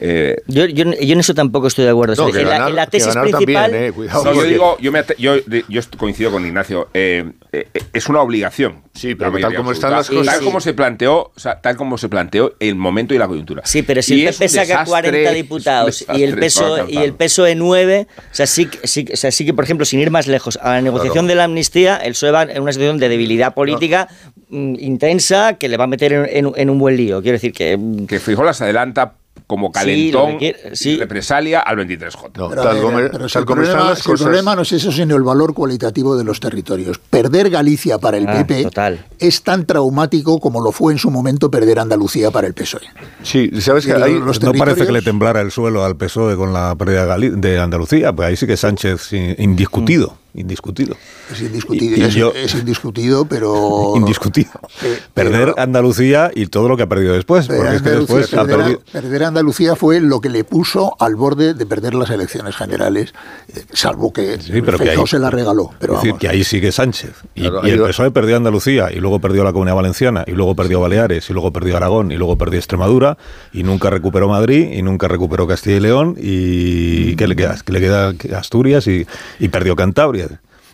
Eh, 0.00 0.36
Yo, 0.46 0.66
yo, 0.66 0.84
yo 0.84 1.12
en 1.12 1.20
eso 1.20 1.34
tampoco 1.34 1.66
estoy 1.66 1.84
de 1.84 1.90
acuerdo. 1.90 2.14
No, 2.16 2.32
la, 2.32 2.84
en 2.84 2.90
tesis 2.90 3.08
ganar 3.14 3.30
principal. 3.30 3.70
también, 3.70 3.84
eh, 3.84 3.92
cuidado, 3.92 4.24
No, 4.24 4.32
yo 4.34 4.42
digo, 4.44 4.76
yo, 4.80 4.92
me 4.92 5.02
yo, 5.18 5.36
de- 5.46 5.64
yo 5.68 5.80
coincido 5.96 6.30
con 6.30 6.44
Ignacio. 6.46 6.88
eh, 6.94 7.24
eh, 7.52 7.66
es 7.92 8.08
una 8.08 8.20
obligación. 8.20 8.82
Sí, 8.94 9.14
pero 9.14 9.30
tal 9.38 9.54
como 9.54 9.72
están 9.72 9.92
las 9.92 10.08
cosas- 10.08 10.34
Tal 10.34 10.44
como 10.44 10.60
se 10.60 10.74
planteó, 10.74 11.32
o 11.34 11.38
sea, 11.38 11.60
tal 11.60 11.76
como 11.76 11.98
se 11.98 12.08
planteó 12.08 12.54
el 12.60 12.74
momento 12.74 13.14
y 13.14 13.18
la 13.18 13.28
coyuntura. 13.28 13.62
Sí, 13.64 13.82
pero 13.82 14.02
si 14.02 14.16
Y 14.16 14.26
el 14.26 14.34
PP 14.34 14.48
saca 14.48 14.60
desastre, 14.66 14.86
40 14.90 15.18
es 15.20 15.28
un 15.28 15.34
diputados 15.34 16.04
y 16.14 16.22
el, 16.22 16.36
PSOE, 16.38 16.80
todo 16.80 16.90
y 16.90 16.96
el 16.98 17.14
PSOE 17.14 17.54
9, 17.54 18.06
o 18.16 18.22
sea, 18.34 18.46
sí, 18.46 18.66
que- 18.66 18.86
sí, 18.86 19.04
que- 19.04 19.12
o 19.12 19.16
sea, 19.16 19.30
sí 19.30 19.44
que, 19.46 19.54
por 19.54 19.64
ejemplo, 19.64 19.84
sin 19.86 20.00
ir 20.00 20.10
más 20.10 20.26
lejos, 20.26 20.58
a 20.62 20.70
la 20.74 20.82
negociación 20.82 21.26
de 21.26 21.34
la 21.36 21.44
amnistía, 21.44 21.96
el 21.96 22.12
PSOE 22.12 22.30
va 22.32 22.42
en 22.42 22.60
una 22.62 22.72
situación 22.72 22.98
de 22.98 23.08
debilidad 23.08 23.54
política 23.54 24.08
mm, 24.50 24.76
intensa 24.80 25.54
que 25.58 25.68
le 25.68 25.76
va 25.76 25.84
a 25.84 25.86
meter 25.88 26.12
en, 26.12 26.46
en- 26.46 26.52
en 26.56 26.70
un 26.70 26.78
buen 26.78 26.96
lío. 26.96 27.20
Quiero 27.22 27.34
decir 27.36 27.52
que... 27.52 27.78
Que 28.08 28.18
Feijóo 28.18 28.44
las 28.44 28.60
adelanta 28.62 29.12
como 29.46 29.68
Sí, 29.68 29.72
calentón, 29.72 30.38
quiere- 30.38 30.58
y 30.80 30.96
represalia 30.96 31.60
al 31.60 31.76
23J. 31.76 32.30
Pero, 32.50 32.62
a 32.62 32.74
ver, 32.74 33.10
pero 33.10 33.28
si 33.28 33.38
el, 33.38 33.44
problema, 33.44 33.94
si 33.96 34.10
el 34.10 34.18
problema 34.18 34.54
no 34.56 34.62
es 34.62 34.72
eso, 34.72 34.90
sino 34.92 35.16
el 35.16 35.22
valor 35.22 35.54
cualitativo 35.54 36.16
de 36.16 36.24
los 36.24 36.40
territorios. 36.40 36.98
Perder 36.98 37.50
Galicia 37.50 37.98
para 37.98 38.16
el 38.18 38.28
Ah, 38.28 38.44
PP 38.46 38.64
total. 38.64 39.04
es 39.18 39.42
tan 39.42 39.64
traumático 39.66 40.40
como 40.40 40.60
lo 40.60 40.72
fue 40.72 40.92
en 40.92 40.98
su 40.98 41.10
momento 41.10 41.50
perder 41.50 41.78
Andalucía 41.78 42.30
para 42.30 42.46
el 42.46 42.54
PSOE. 42.54 42.82
Sí, 43.22 43.50
sabes 43.60 43.86
que 43.86 43.92
los 43.96 44.42
no 44.42 44.52
parece 44.54 44.86
que 44.86 44.92
le 44.92 45.02
temblara 45.02 45.40
el 45.40 45.50
suelo 45.50 45.84
al 45.84 45.96
PSOE 45.96 46.36
con 46.36 46.52
la 46.52 46.74
pérdida 46.76 47.16
de, 47.18 47.58
Andalucía, 47.60 48.12
pues 48.12 48.28
ahí 48.28 48.36
sí 48.36 48.46
que 48.46 48.56
Sánchez 48.56 49.12
in- 49.12 49.34
indiscutido, 49.38 50.16
indiscutido. 50.34 50.96
Es 51.32 51.40
indiscutido, 51.40 51.96
Y- 51.96 52.00
y 52.00 52.04
es, 52.04 52.14
yo- 52.14 52.32
es 52.34 52.54
indiscutido, 52.54 53.24
pero... 53.24 53.92
Indiscutido. 53.96 54.50
Eh, 54.82 54.98
Perder 55.14 55.54
Andalucía 55.56 56.30
y 56.34 56.46
todo 56.46 56.68
lo 56.68 56.76
que 56.76 56.84
ha 56.84 56.86
perdido 56.86 57.14
después, 57.14 57.46
Perder 57.48 57.62
porque 57.62 57.76
es 57.76 57.82
que 57.82 57.88
Andalucía, 57.88 58.16
después 58.16 58.34
ha 58.34 58.44
perder, 58.44 58.54
a- 58.54 58.58
perdido... 58.64 58.80
perder 58.92 59.24
Andalucía 59.24 59.76
fue 59.76 60.00
lo 60.00 60.20
que 60.20 60.28
le 60.28 60.44
puso 60.44 60.94
al 61.00 61.16
borde 61.16 61.54
de 61.54 61.66
perder 61.66 61.94
las 61.94 62.10
elecciones 62.10 62.54
generales, 62.56 63.12
eh, 63.54 63.64
salvo 63.72 64.12
que 64.12 64.38
Sí, 64.40 64.60
pero 64.62 64.78
que 64.78 64.84
Feijóo 64.84 65.04
ahí- 65.04 65.08
se 65.08 65.18
la 65.18 65.30
regaló. 65.30 65.70
Pero 65.80 65.94
es 65.96 66.02
decir, 66.02 66.18
que 66.18 66.28
ahí 66.28 66.44
sigue 66.44 66.70
Sánchez. 66.72 67.12
Y, 67.34 67.40
Claro, 67.42 67.66
y 67.66 67.70
el 67.70 67.82
va- 67.82 67.88
PSOE 67.88 68.10
perdió 68.10 68.36
Andalucía, 68.36 68.92
y 68.92 68.96
luego 69.00 69.18
perdió 69.20 69.42
la 69.44 69.52
Comunidad 69.52 69.76
Valenciana, 69.76 70.24
y 70.26 70.32
luego 70.32 70.54
perdió 70.54 70.80
Baleares, 70.80 71.28
y 71.28 71.32
luego 71.32 71.52
perdió 71.52 71.76
Aragón, 71.76 72.12
y 72.12 72.16
luego 72.16 72.36
perdió 72.38 72.58
Extremadura, 72.58 73.18
y 73.52 73.62
nunca 73.64 73.90
recuperó 73.90 74.28
Madrid, 74.28 74.70
y 74.72 74.82
nunca 74.82 75.08
recuperó 75.08 75.46
Castilla 75.48 75.76
y 75.76 75.80
León, 75.80 76.16
y 76.18 77.16
¿qué 77.16 77.26
le 77.26 77.34
queda? 77.34 77.56
Que 77.64 77.72
le 77.72 77.80
queda 77.80 78.14
Asturias 78.38 78.86
y, 78.86 79.06
y 79.40 79.48
perdió 79.48 79.74
Cantabria. 79.74 80.27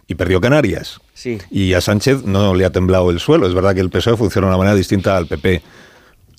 Y 0.06 0.14
perdió 0.14 0.40
Canarias. 0.40 1.00
Sí. 1.14 1.38
Y 1.50 1.74
a 1.74 1.80
Sánchez 1.80 2.24
no 2.24 2.54
le 2.54 2.64
ha 2.64 2.70
temblado 2.70 3.10
el 3.10 3.20
suelo. 3.20 3.46
Es 3.46 3.54
verdad 3.54 3.74
que 3.74 3.80
el 3.80 3.90
PSOE 3.90 4.16
funciona 4.16 4.46
de 4.46 4.50
una 4.50 4.58
manera 4.58 4.76
distinta 4.76 5.16
al 5.16 5.26
PP. 5.26 5.62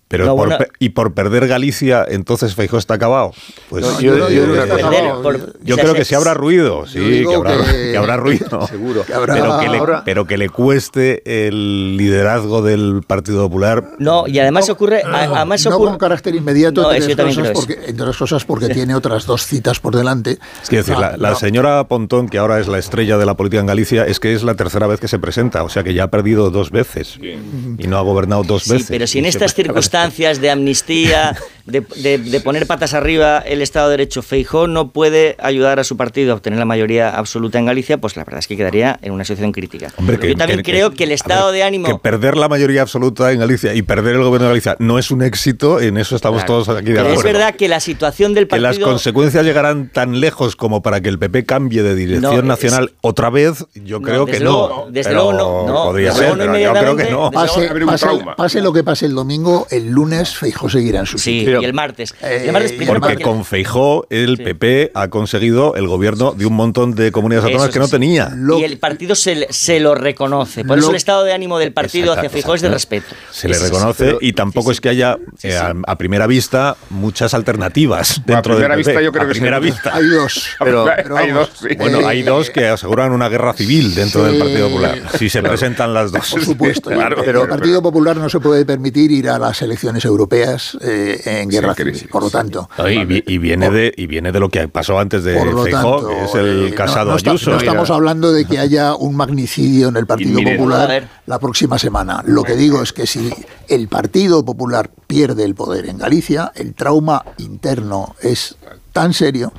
Pero 0.08 0.26
No, 0.26 0.36
por 0.36 0.50
bueno. 0.50 0.66
y 0.78 0.90
por 0.90 1.14
perder 1.16 1.48
Galicia, 1.48 2.06
entonces 2.08 2.54
Feijóo 2.54 2.78
está 2.78 2.94
acabado. 2.94 3.32
Pues 3.70 3.84
No, 3.84 4.00
yo 4.00 4.12
no 4.16 4.28
que 4.28 4.34
esté 4.34 4.36
yo 4.36 4.46
yo 4.46 4.54
O 4.62 5.34
sea, 5.78 5.84
creo 5.84 5.94
se- 5.94 5.98
que 6.00 6.06
sí 6.06 6.14
habrá 6.14 6.34
ruido, 6.36 6.86
sí, 6.86 7.24
que 7.28 7.34
habrá, 7.36 7.58
que- 7.58 7.64
que 7.92 7.98
habrá 7.98 8.18
ruido. 8.18 8.68
Seguro. 8.68 9.04
Que 9.04 9.14
habrá- 9.16 9.34
pero, 9.34 9.60
que 9.60 9.70
le, 9.70 9.82
pero 10.06 10.26
que 10.28 10.38
le 10.38 10.50
cueste 10.50 11.48
el 11.48 11.98
liderazgo 11.98 12.62
del 12.62 13.02
Partido 13.06 13.42
Popular. 13.48 13.94
No, 13.98 14.28
y 14.28 14.38
además 14.38 14.70
ocurre, 14.70 15.02
a- 15.04 15.24
además 15.38 15.66
no 15.66 15.76
ocurre, 15.76 15.90
con 15.90 15.98
carácter 15.98 16.36
inmediato, 16.36 16.84
No, 16.84 16.92
entre, 16.94 17.16
yo 17.16 17.18
cosas 17.26 17.36
creo 17.42 17.54
porque, 17.54 17.74
entre 17.88 18.04
otras 18.04 18.18
cosas 18.18 18.46
porque 18.46 18.70
tiene 18.70 18.94
otras 18.94 19.26
dos 19.26 19.46
citas 19.48 19.80
por 19.80 19.96
delante. 19.96 20.38
Es 20.62 20.70
que 20.70 20.78
decir, 20.78 20.94
No, 20.94 21.02
la, 21.02 21.18
la 21.18 21.30
no. 21.32 21.36
señora 21.36 21.84
Pontón, 21.88 22.30
que 22.30 22.38
ahora 22.38 22.60
es 22.60 22.68
la 22.68 22.78
estrella 22.78 23.18
de 23.18 23.26
la 23.26 23.34
política 23.34 23.60
en 23.60 23.66
Galicia, 23.66 24.06
es 24.06 24.20
que 24.20 24.34
es 24.36 24.44
la 24.44 24.54
tercera 24.54 24.86
vez 24.86 25.00
que 25.00 25.08
se 25.08 25.18
presenta, 25.18 25.64
o 25.64 25.70
sea 25.70 25.84
que 25.84 25.96
ya 25.96 26.04
ha 26.04 26.12
perdido 26.12 26.52
dos 26.52 26.70
veces 26.70 27.18
y 27.20 27.88
no 27.88 27.98
ha 27.98 28.02
gobernado 28.02 28.44
dos 28.44 28.64
Sí, 28.66 28.72
veces. 28.74 28.88
pero 28.90 29.08
si 29.08 29.18
en 29.18 29.24
se 29.26 29.30
estas 29.30 29.54
presenta- 29.54 29.74
circunstancias 30.00 30.42
de 30.42 30.50
amnistía, 30.52 31.36
de, 31.66 31.82
de- 31.96 32.18
de 32.20 32.40
poner 32.42 32.68
patas 32.68 32.94
arriba 32.94 33.40
el 33.40 33.62
Estado 33.62 33.88
de 33.90 33.94
Derecho, 33.98 34.22
Feijó 34.22 34.68
no 34.68 34.92
puede 34.92 35.36
ayudar 35.40 35.80
a 35.80 35.84
su 35.84 35.98
partido 35.98 36.34
a 36.34 36.36
obtener 36.36 36.60
la 36.60 36.66
mayoría 36.66 37.10
absoluta 37.10 37.58
en 37.58 37.66
Galicia, 37.66 37.98
pues 37.98 38.16
la 38.18 38.24
verdad 38.24 38.40
es 38.40 38.48
que 38.48 38.56
quedaría 38.56 39.00
en 39.02 39.12
una 39.14 39.24
situación 39.26 39.52
crítica. 39.52 39.92
Hombre, 39.98 40.20
que- 40.20 40.30
Yo 40.30 40.36
también 40.36 40.62
que- 40.62 40.72
creo 40.72 40.92
que- 40.92 40.98
que 40.98 41.04
el 41.06 41.12
estado 41.12 41.48
ver, 41.48 41.56
de 41.56 41.64
ánimo... 41.64 41.88
Que 41.88 41.96
perder 41.98 42.38
la 42.38 42.48
mayoría 42.50 42.82
absoluta 42.84 43.32
en 43.32 43.40
Galicia 43.40 43.74
y 43.74 43.82
perder 43.82 44.16
el 44.16 44.24
gobierno 44.24 44.46
de 44.48 44.52
Galicia 44.54 44.76
no 44.80 45.00
es 45.00 45.10
un 45.10 45.24
éxito, 45.24 45.80
en 45.82 45.98
eso 45.98 46.16
estamos 46.16 46.44
Claro. 46.44 46.64
todos 46.64 46.78
aquí 46.78 46.88
de 46.90 46.96
Pero 46.96 47.02
acuerdo. 47.10 47.20
es 47.20 47.24
verdad 47.34 47.56
que 47.56 47.68
la 47.68 47.80
situación 47.80 48.34
del 48.36 48.44
que 48.46 48.50
partido... 48.50 48.68
las 48.70 48.80
consecuencias 48.80 49.44
llegarán 49.46 49.90
tan 49.90 50.20
lejos 50.20 50.56
como 50.56 50.82
para 50.84 51.02
que 51.02 51.10
el 51.10 51.18
PP 51.18 51.46
cambie 51.46 51.82
de 51.82 51.96
dirección 51.96 52.32
No, 52.34 52.38
es- 52.40 52.44
nacional 52.44 52.94
otra 53.02 53.30
vez, 53.32 53.66
yo 53.74 54.00
No, 54.00 54.06
creo 54.08 54.26
que 54.28 54.34
desde 54.34 54.46
no. 54.46 54.52
luego- 54.52 54.88
desde 54.92 55.10
Pero 55.10 55.32
luego 55.32 55.34
no, 55.66 55.74
no, 55.74 55.84
Podría 55.86 56.10
desde 56.10 56.20
ser, 56.26 56.36
luego 56.38 56.46
no 56.52 56.54
pero 56.54 56.74
yo 56.74 56.80
creo 56.80 56.96
que 56.98 57.12
no. 57.12 57.32
Pase, 57.32 57.70
pase- 57.86 58.08
pase 58.38 58.62
lo 58.62 58.72
que 58.74 58.84
pase 58.84 59.06
el 59.08 59.16
domingo, 59.16 59.66
el 59.72 59.85
lunes 59.92 60.36
Feijó 60.36 60.70
seguirá 60.70 61.00
en 61.02 61.06
su 61.06 61.18
Sí, 61.18 61.40
sitio. 61.42 61.62
y 61.62 61.66
el 61.66 61.74
martes. 61.74 62.14
Eh, 62.22 62.44
el 62.48 62.52
martes 62.52 62.72
primero 62.74 63.00
Porque 63.00 63.14
porque- 63.16 63.24
con 63.24 63.46
Feijó 63.46 64.06
el 64.10 64.38
PP 64.38 64.92
ha 64.94 65.08
conseguido 65.10 65.76
el 65.76 65.88
gobierno 65.88 66.32
de 66.34 66.46
un 66.46 66.54
montón 66.54 66.96
de 66.96 67.12
comunidades 67.12 67.46
autónomas 67.46 67.72
que 67.74 67.80
no 67.80 67.86
sí. 67.86 67.92
tenía. 67.92 68.30
Lo- 68.36 68.60
y 68.60 68.64
el 68.64 68.78
partido 68.78 69.16
se, 69.16 69.48
se 69.52 69.80
lo 69.80 69.96
reconoce. 69.96 70.64
Por 70.66 70.78
eso 70.78 70.88
Lo- 70.88 70.92
el 70.92 70.98
estado 70.98 71.24
de 71.24 71.34
ánimo 71.34 71.60
del 71.60 71.72
partido 71.74 72.14
hacia 72.14 72.30
Feijóo 72.30 72.56
es 72.56 72.62
de 72.62 72.70
respeto. 72.70 73.08
Se 73.32 73.48
le 73.48 73.58
reconoce 73.58 74.18
y 74.22 74.34
tampoco 74.34 74.72
es 74.72 74.82
que 74.82 74.90
haya 74.90 75.18
eh, 75.44 75.56
a, 75.58 75.74
a 75.88 75.98
primera 75.98 76.28
vista 76.28 76.76
muchas 76.90 77.34
alternativas 77.34 78.22
dentro 78.26 78.54
a 78.54 78.58
primera 78.58 78.76
del 78.76 78.84
PP. 78.84 78.92
vista 78.92 79.02
yo 79.02 79.12
creo 79.12 79.24
a 79.24 79.28
que 79.28 79.34
sí. 79.34 79.40
primera 79.40 79.60
vista. 79.60 79.96
Hay 79.96 80.06
dos. 80.08 80.48
Pero- 80.60 80.86
pero 80.96 81.18
hay 81.18 81.32
dos, 81.32 81.50
sí. 81.60 81.76
Bueno, 81.78 82.08
hay 82.08 82.22
eh, 82.22 82.24
dos 82.24 82.50
que 82.50 82.68
aseguran 82.68 83.12
una 83.12 83.30
guerra 83.30 83.54
civil 83.54 83.94
dentro 83.96 84.26
sí, 84.26 84.32
del 84.32 84.40
Partido 84.40 84.68
Popular, 84.70 85.02
si 85.18 85.30
se 85.30 85.42
presentan 85.42 85.94
las 85.94 86.12
dos. 86.12 86.30
Por 86.32 86.44
supuesto. 86.44 86.90
Claro. 86.96 87.22
pero 87.26 87.44
el 87.44 87.50
Partido 87.50 87.82
Popular 87.82 88.16
no 88.18 88.30
se 88.30 88.40
puede 88.40 88.66
permitir 88.66 89.12
ir 89.12 89.30
a 89.30 89.38
las 89.38 89.62
elecciones 89.62 89.75
europeas 90.06 90.78
eh, 90.82 91.22
en 91.42 91.50
guerra 91.50 91.74
Sí, 91.74 91.78
civil. 91.82 91.94
crisis. 91.94 92.10
Por 92.10 92.24
lo 92.24 92.30
tanto, 92.30 92.70
No, 92.78 92.90
y, 92.90 93.24
y 93.28 93.38
viene 93.38 93.70
de, 93.70 93.94
y 93.96 94.08
viene 94.08 94.32
de 94.32 94.40
lo 94.40 94.50
que 94.50 94.68
pasó 94.68 95.00
antes 95.00 95.24
de 95.24 95.34
Feijóo, 95.40 95.66
tanto, 95.70 96.08
que 96.08 96.24
es 96.26 96.36
el 96.36 96.66
eh, 96.66 96.70
no- 96.70 96.76
casado 96.76 97.12
no, 97.12 97.18
está- 97.18 97.32
Ayuso. 97.32 97.52
no 97.52 97.58
estamos 97.58 97.90
hablando 97.90 98.32
de 98.32 98.46
que 98.46 98.60
haya 98.60 98.96
un 98.96 99.16
magnicidio 99.16 99.90
en 99.90 99.98
el 99.98 100.06
Partido 100.06 100.40
Popular 100.42 101.10
la 101.26 101.40
próxima 101.40 101.78
semana. 101.80 102.24
Lo 102.26 102.44
que 102.44 102.56
digo 102.56 102.82
es 102.82 102.94
que 102.94 103.06
si 103.08 103.32
el 103.68 103.88
Partido 103.88 104.44
Popular 104.46 104.90
pierde 105.08 105.44
el 105.44 105.56
poder 105.56 105.88
en 105.90 105.98
Galicia, 105.98 106.52
el 106.56 106.74
trauma 106.74 107.24
interno 107.38 108.16
es 108.22 108.56
tan 108.94 109.14
serio 109.14 109.52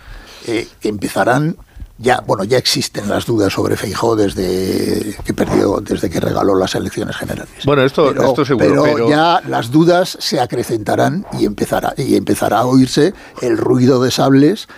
eh, 0.47 0.67
que 0.81 0.89
empezarán 0.89 1.57
ya, 1.99 2.23
bueno, 2.26 2.44
ya 2.44 2.58
existen 2.58 3.08
las 3.08 3.25
dudas 3.25 3.52
sobre 3.52 3.76
Feijóo 3.76 4.16
desde 4.16 5.16
que 5.25 5.33
perdió, 5.33 5.81
desde 5.81 6.10
que 6.10 6.20
regaló 6.20 6.55
las 6.55 6.75
elecciones 6.75 7.16
generales. 7.16 7.65
Bueno, 7.65 7.83
esto, 7.83 8.08
pero, 8.08 8.28
esto 8.28 8.44
seguro, 8.44 8.66
pero 8.66 8.83
pero, 8.83 9.08
ya 9.08 9.41
las 9.49 9.70
dudas 9.70 10.16
se 10.20 10.41
acrecentarán 10.41 11.26
y 11.39 11.47
empezará 11.47 11.94
y 11.97 12.16
empezará 12.16 12.60
a 12.60 12.66
oírse 12.66 13.15
el 13.41 13.57
ruido 13.57 14.02
de 14.02 14.10
sables 14.10 14.68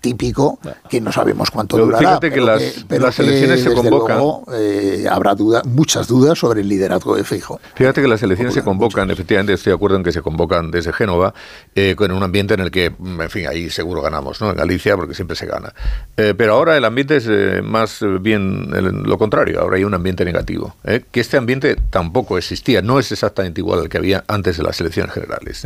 típico 0.00 0.58
que 0.88 1.00
no 1.00 1.10
sabemos 1.12 1.50
cuánto 1.50 1.76
Pero 1.76 1.86
durará. 1.86 2.06
fíjate 2.08 2.28
que 2.30 2.34
pero 2.34 2.46
las- 2.46 2.84
pero 2.88 3.06
las 3.06 3.16
que, 3.16 3.22
elecciones 3.22 3.62
se 3.62 3.72
convocan. 3.74 4.16
luego, 4.18 4.44
eh, 4.54 5.06
habrá 5.10 5.34
duda, 5.34 5.62
muchas 5.64 6.06
dudas 6.06 6.38
sobre 6.38 6.60
el 6.60 6.68
liderazgo 6.68 7.16
de 7.16 7.24
Feijóo. 7.24 7.60
Fíjate 7.74 8.00
que 8.02 8.08
las 8.08 8.22
elecciones 8.22 8.54
se 8.54 8.62
convocan, 8.62 9.10
efectivamente 9.10 9.52
estoy 9.54 9.70
de 9.72 9.74
acuerdo 9.76 9.96
en 9.96 10.04
que 10.04 10.12
se 10.12 10.22
convocan 10.22 10.70
desde 10.70 10.92
Génova, 10.92 11.34
eh, 11.74 11.94
con 11.96 12.10
un 12.12 12.22
ambiente 12.22 12.54
en 12.54 12.60
el 12.60 12.70
que, 12.70 12.90
mm, 12.96 13.20
en 13.22 13.30
fin, 13.30 13.46
ahí 13.48 13.70
seguro 13.70 14.00
ganamos, 14.02 14.40
¿no? 14.40 14.50
En 14.50 14.56
Galicia, 14.56 14.96
porque 14.96 15.14
siempre 15.14 15.36
se 15.36 15.46
gana. 15.46 15.74
Eh, 16.16 16.34
pero 16.36 16.54
ahora 16.54 16.76
el 16.76 16.84
ambiente 16.84 17.16
es 17.16 17.26
eh, 17.28 17.60
más 17.62 18.00
bien 18.20 18.70
el- 18.74 19.02
lo 19.02 19.18
contrario, 19.18 19.60
ahora 19.60 19.76
hay 19.76 19.84
un 19.84 19.94
ambiente 19.94 20.24
negativo. 20.24 20.76
Que 21.10 21.20
este 21.20 21.36
ambiente 21.36 21.76
tampoco 21.90 22.38
existía, 22.38 22.82
no 22.82 22.98
es 22.98 23.10
exactamente 23.12 23.60
igual 23.60 23.80
al 23.80 23.88
que 23.88 23.98
había 23.98 24.24
antes 24.28 24.56
de 24.56 24.62
las 24.62 24.80
elecciones 24.80 25.12
generales. 25.12 25.64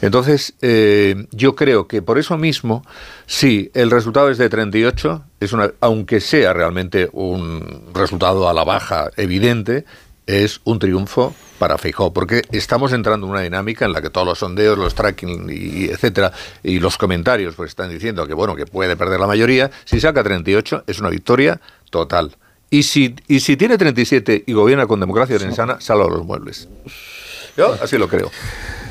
Entonces, 0.00 0.54
yo 1.32 1.54
creo 1.54 1.86
que 1.86 2.02
por 2.02 2.18
eso 2.18 2.36
mismo, 2.36 2.84
sí, 3.32 3.70
el 3.72 3.90
resultado 3.90 4.28
es 4.30 4.38
de 4.38 4.48
38, 4.48 5.24
es 5.40 5.52
una, 5.52 5.72
aunque 5.80 6.20
sea 6.20 6.52
realmente 6.52 7.08
un 7.12 7.90
resultado 7.94 8.48
a 8.48 8.54
la 8.54 8.62
baja 8.62 9.10
evidente, 9.16 9.84
es 10.26 10.60
un 10.64 10.78
triunfo 10.78 11.34
para 11.58 11.78
Feijóo, 11.78 12.12
porque 12.12 12.42
estamos 12.52 12.92
entrando 12.92 13.26
en 13.26 13.32
una 13.32 13.40
dinámica 13.40 13.84
en 13.84 13.92
la 13.92 14.02
que 14.02 14.10
todos 14.10 14.26
los 14.26 14.38
sondeos, 14.38 14.76
los 14.76 14.94
tracking 14.94 15.48
y 15.50 15.86
etcétera, 15.86 16.32
y 16.62 16.78
los 16.78 16.98
comentarios 16.98 17.54
pues 17.54 17.70
están 17.70 17.90
diciendo 17.90 18.26
que 18.26 18.34
bueno, 18.34 18.54
que 18.54 18.66
puede 18.66 18.96
perder 18.96 19.18
la 19.18 19.26
mayoría, 19.26 19.70
si 19.84 20.00
saca 20.00 20.22
38 20.22 20.84
es 20.86 21.00
una 21.00 21.08
victoria 21.08 21.60
total. 21.90 22.36
Y 22.68 22.84
si, 22.84 23.14
y 23.28 23.40
si 23.40 23.56
tiene 23.56 23.76
37 23.76 24.44
y 24.46 24.52
gobierna 24.52 24.86
con 24.86 25.00
democracia 25.00 25.38
sana, 25.52 25.80
sale 25.80 26.04
a 26.04 26.06
los 26.06 26.24
muebles. 26.24 26.68
Yo 27.56 27.76
así 27.82 27.98
lo 27.98 28.08
creo. 28.08 28.30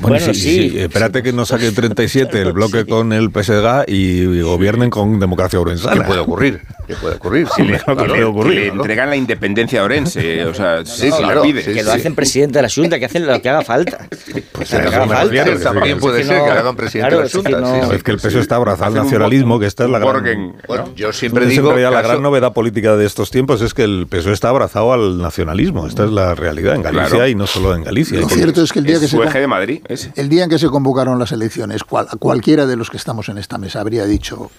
Bueno, 0.02 0.16
Bueno, 0.18 0.34
sí, 0.34 0.40
sí. 0.40 0.70
sí, 0.70 0.78
espérate 0.78 1.22
que 1.22 1.32
no 1.32 1.46
saque 1.46 1.70
37 1.70 2.42
el 2.42 2.52
bloque 2.52 2.84
con 2.86 3.12
el 3.12 3.30
PSG 3.30 3.84
y 3.88 4.40
gobiernen 4.42 4.90
con 4.90 5.18
democracia 5.20 5.58
¿Qué 5.58 5.62
orensana. 5.62 6.04
puede 6.04 6.20
ocurrir? 6.20 6.60
¿Qué 6.86 6.94
puede 6.96 7.14
ocurrir? 7.16 7.46
Si 7.54 7.62
le, 7.62 7.78
Claro, 7.78 7.96
que 7.96 8.02
le- 8.02 8.08
puede 8.08 8.24
ocurrir, 8.24 8.52
que 8.52 8.60
le 8.60 8.66
claro. 8.66 8.82
entregan 8.82 9.10
la 9.10 9.16
independencia 9.16 9.80
a 9.80 9.84
Orense, 9.84 10.44
o 10.44 10.54
sea, 10.54 10.84
sí, 10.84 11.08
No, 11.08 11.16
claro, 11.18 11.42
pide. 11.42 11.62
sí, 11.62 11.72
que 11.72 11.82
lo 11.84 11.92
hacen 11.92 12.14
presidente 12.14 12.58
de 12.58 12.62
la 12.62 12.68
Junta, 12.68 12.98
que 12.98 13.04
hacen 13.06 13.26
lo 13.26 13.40
que 13.40 13.48
haga 13.48 13.62
falta. 13.62 14.08
Pues 14.52 14.68
que 14.70 14.76
haga 14.76 15.06
falta. 15.06 15.44
También, 15.62 15.98
puede 15.98 16.24
ser 16.24 16.38
no- 16.38 16.44
que 16.44 16.50
hagan 16.50 16.76
presidente 16.76 17.16
de 17.16 17.22
la 17.22 17.28
Junta. 17.28 17.50
no-. 17.60 17.82
No, 17.86 17.92
es 17.92 18.02
que 18.02 18.10
el 18.10 18.18
PSOE 18.18 18.40
está 18.40 18.56
abrazado 18.56 18.96
al 18.98 19.04
nacionalismo, 19.04 19.58
que 19.58 19.66
esta 19.66 19.84
es 19.84 19.90
la 19.90 19.98
gran... 19.98 20.54
¿no? 20.68 20.94
yo 20.94 21.12
siempre 21.12 21.46
digo 21.46 21.74
la 21.74 22.02
gran 22.02 22.22
novedad 22.22 22.52
política 22.52 22.96
de 22.96 23.06
estos 23.06 23.30
tiempos 23.30 23.60
es 23.62 23.72
que 23.74 23.84
el 23.84 24.06
PSOE 24.08 24.32
está 24.32 24.48
abrazado 24.50 24.92
al 24.92 25.18
nacionalismo. 25.18 25.86
Esta 25.86 26.04
es 26.04 26.10
la 26.10 26.34
realidad 26.34 26.74
en 26.76 26.82
Galicia 26.82 27.08
Claro. 27.08 27.28
y 27.28 27.34
no 27.34 27.46
solo 27.46 27.74
en 27.74 27.84
Galicia. 27.84 28.20
Lo 28.20 28.28
cierto 28.28 28.62
es 28.62 28.72
que 28.72 28.78
el 28.80 28.84
día 28.86 28.94
Es 28.96 29.00
que 29.00 29.06
se 29.06 29.12
su 29.12 29.18
con- 29.18 29.28
eje 29.28 29.40
de 29.40 29.46
Madrid, 29.46 29.80
ese. 29.92 30.12
el 30.16 30.28
día 30.28 30.44
en 30.44 30.50
que 30.50 30.58
se 30.58 30.68
convocaron 30.68 31.18
las 31.18 31.32
elecciones, 31.32 31.84
cual- 31.84 32.08
cualquiera 32.18 32.66
de 32.66 32.76
los 32.76 32.90
que 32.90 32.96
estamos 32.96 33.28
en 33.28 33.38
esta 33.38 33.58
mesa 33.58 33.80
habría 33.80 34.04
dicho 34.06 34.50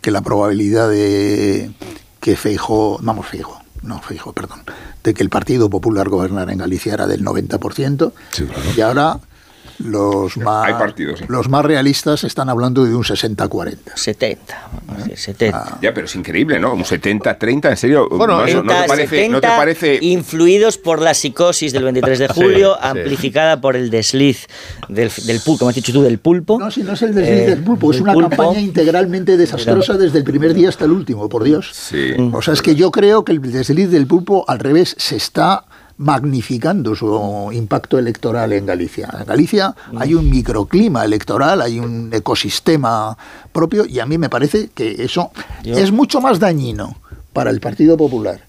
que 0.00 0.10
la 0.10 0.20
probabilidad 0.22 0.88
de 0.90 1.70
que 2.20 2.36
Feijóo, 2.36 2.98
vamos 3.02 3.26
Feijóo, 3.26 3.60
no 3.82 4.00
Feijóo, 4.00 4.32
perdón, 4.32 4.60
de 5.04 5.14
que 5.14 5.22
el 5.22 5.30
Partido 5.30 5.70
Popular 5.70 6.08
gobernara 6.08 6.52
en 6.52 6.58
Galicia 6.58 6.92
era 6.94 7.06
del 7.06 7.22
90%, 7.24 8.12
Sí, 8.32 8.44
claro. 8.44 8.62
y 8.76 8.80
ahora 8.80 9.20
los 9.78 10.36
más, 10.36 10.66
Hay 10.66 10.74
partidos, 10.74 11.20
sí. 11.20 11.24
los 11.28 11.48
más 11.48 11.64
realistas 11.64 12.24
están 12.24 12.48
hablando 12.48 12.84
de 12.84 12.94
un 12.94 13.04
60-40. 13.04 13.76
70, 13.94 14.68
vamos 14.86 15.02
a 15.02 15.08
decir, 15.08 15.18
70. 15.18 15.78
Ya, 15.82 15.94
pero 15.94 16.06
es 16.06 16.14
increíble, 16.16 16.58
¿no? 16.58 16.74
Un 16.74 16.84
70-30, 16.84 17.70
en 17.70 17.76
serio. 17.76 18.08
Bueno, 18.08 18.38
no, 18.38 18.44
eso- 18.44 18.62
no 18.62 18.72
70, 18.72 18.82
te 18.82 18.88
parece, 18.88 19.28
no 19.28 19.40
te 19.40 19.46
70, 19.46 19.56
parece 19.56 19.98
influidos 20.02 20.78
por 20.78 21.00
la 21.00 21.14
psicosis 21.14 21.72
del 21.72 21.84
23 21.84 22.18
de 22.18 22.28
Sí, 22.34 22.34
julio, 22.34 22.74
sí. 22.74 22.88
amplificada 22.88 23.60
por 23.60 23.76
el 23.76 23.90
desliz 23.90 24.46
del, 24.88 25.10
del 25.26 25.40
pulpo, 25.40 25.58
como 25.60 25.68
has 25.70 25.74
dicho 25.76 25.92
tú, 25.92 26.02
del 26.02 26.18
pulpo. 26.18 26.58
No, 26.58 26.70
si 26.70 26.82
no 26.82 26.92
es 26.94 27.02
el 27.02 27.14
desliz 27.14 27.40
Eh, 27.42 27.46
del 27.50 27.62
pulpo, 27.62 27.90
es 27.92 28.00
una 28.00 28.12
pulpo. 28.12 28.28
campaña 28.30 28.60
integralmente 28.60 29.36
desastrosa 29.36 29.94
desde 29.96 30.18
el 30.18 30.24
primer 30.24 30.54
día 30.54 30.68
hasta 30.68 30.84
el 30.84 30.92
último, 30.92 31.28
por 31.28 31.44
Dios. 31.44 31.70
Sí. 31.72 32.12
O 32.32 32.42
sea, 32.42 32.54
es 32.54 32.62
que 32.62 32.74
yo 32.74 32.90
creo 32.90 33.24
que 33.24 33.32
el 33.32 33.40
desliz 33.40 33.90
del 33.90 34.06
pulpo, 34.06 34.44
al 34.48 34.58
revés, 34.58 34.94
se 34.98 35.16
está 35.16 35.64
magnificando 35.98 36.94
su 36.94 37.50
impacto 37.52 37.98
electoral 37.98 38.52
en 38.52 38.66
Galicia. 38.66 39.08
En 39.20 39.26
Galicia 39.26 39.74
hay 39.98 40.14
un 40.14 40.30
microclima 40.30 41.04
electoral, 41.04 41.60
hay 41.60 41.78
un 41.80 42.10
ecosistema 42.12 43.16
propio 43.52 43.84
y 43.84 43.98
a 44.00 44.06
mí 44.06 44.16
me 44.16 44.28
parece 44.30 44.70
que 44.74 45.02
eso 45.04 45.30
Yo- 45.64 45.76
es 45.76 45.92
mucho 45.92 46.20
más 46.20 46.38
dañino 46.38 46.96
para 47.32 47.50
el 47.50 47.60
Partido 47.60 47.96
Popular. 47.96 48.40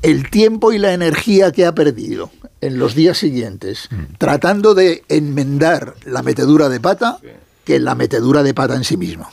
El 0.00 0.30
tiempo 0.30 0.72
y 0.72 0.78
la 0.78 0.92
energía 0.94 1.52
que 1.52 1.66
ha 1.66 1.74
perdido 1.74 2.30
en 2.60 2.78
los 2.78 2.94
días 2.94 3.18
siguientes 3.18 3.88
tratando 4.18 4.74
de 4.74 5.04
enmendar 5.08 5.94
la 6.04 6.22
metedura 6.22 6.68
de 6.68 6.80
pata 6.80 7.18
que 7.64 7.78
la 7.78 7.94
metedura 7.94 8.42
de 8.42 8.54
pata 8.54 8.74
en 8.74 8.82
sí 8.84 8.96
mismo. 8.96 9.28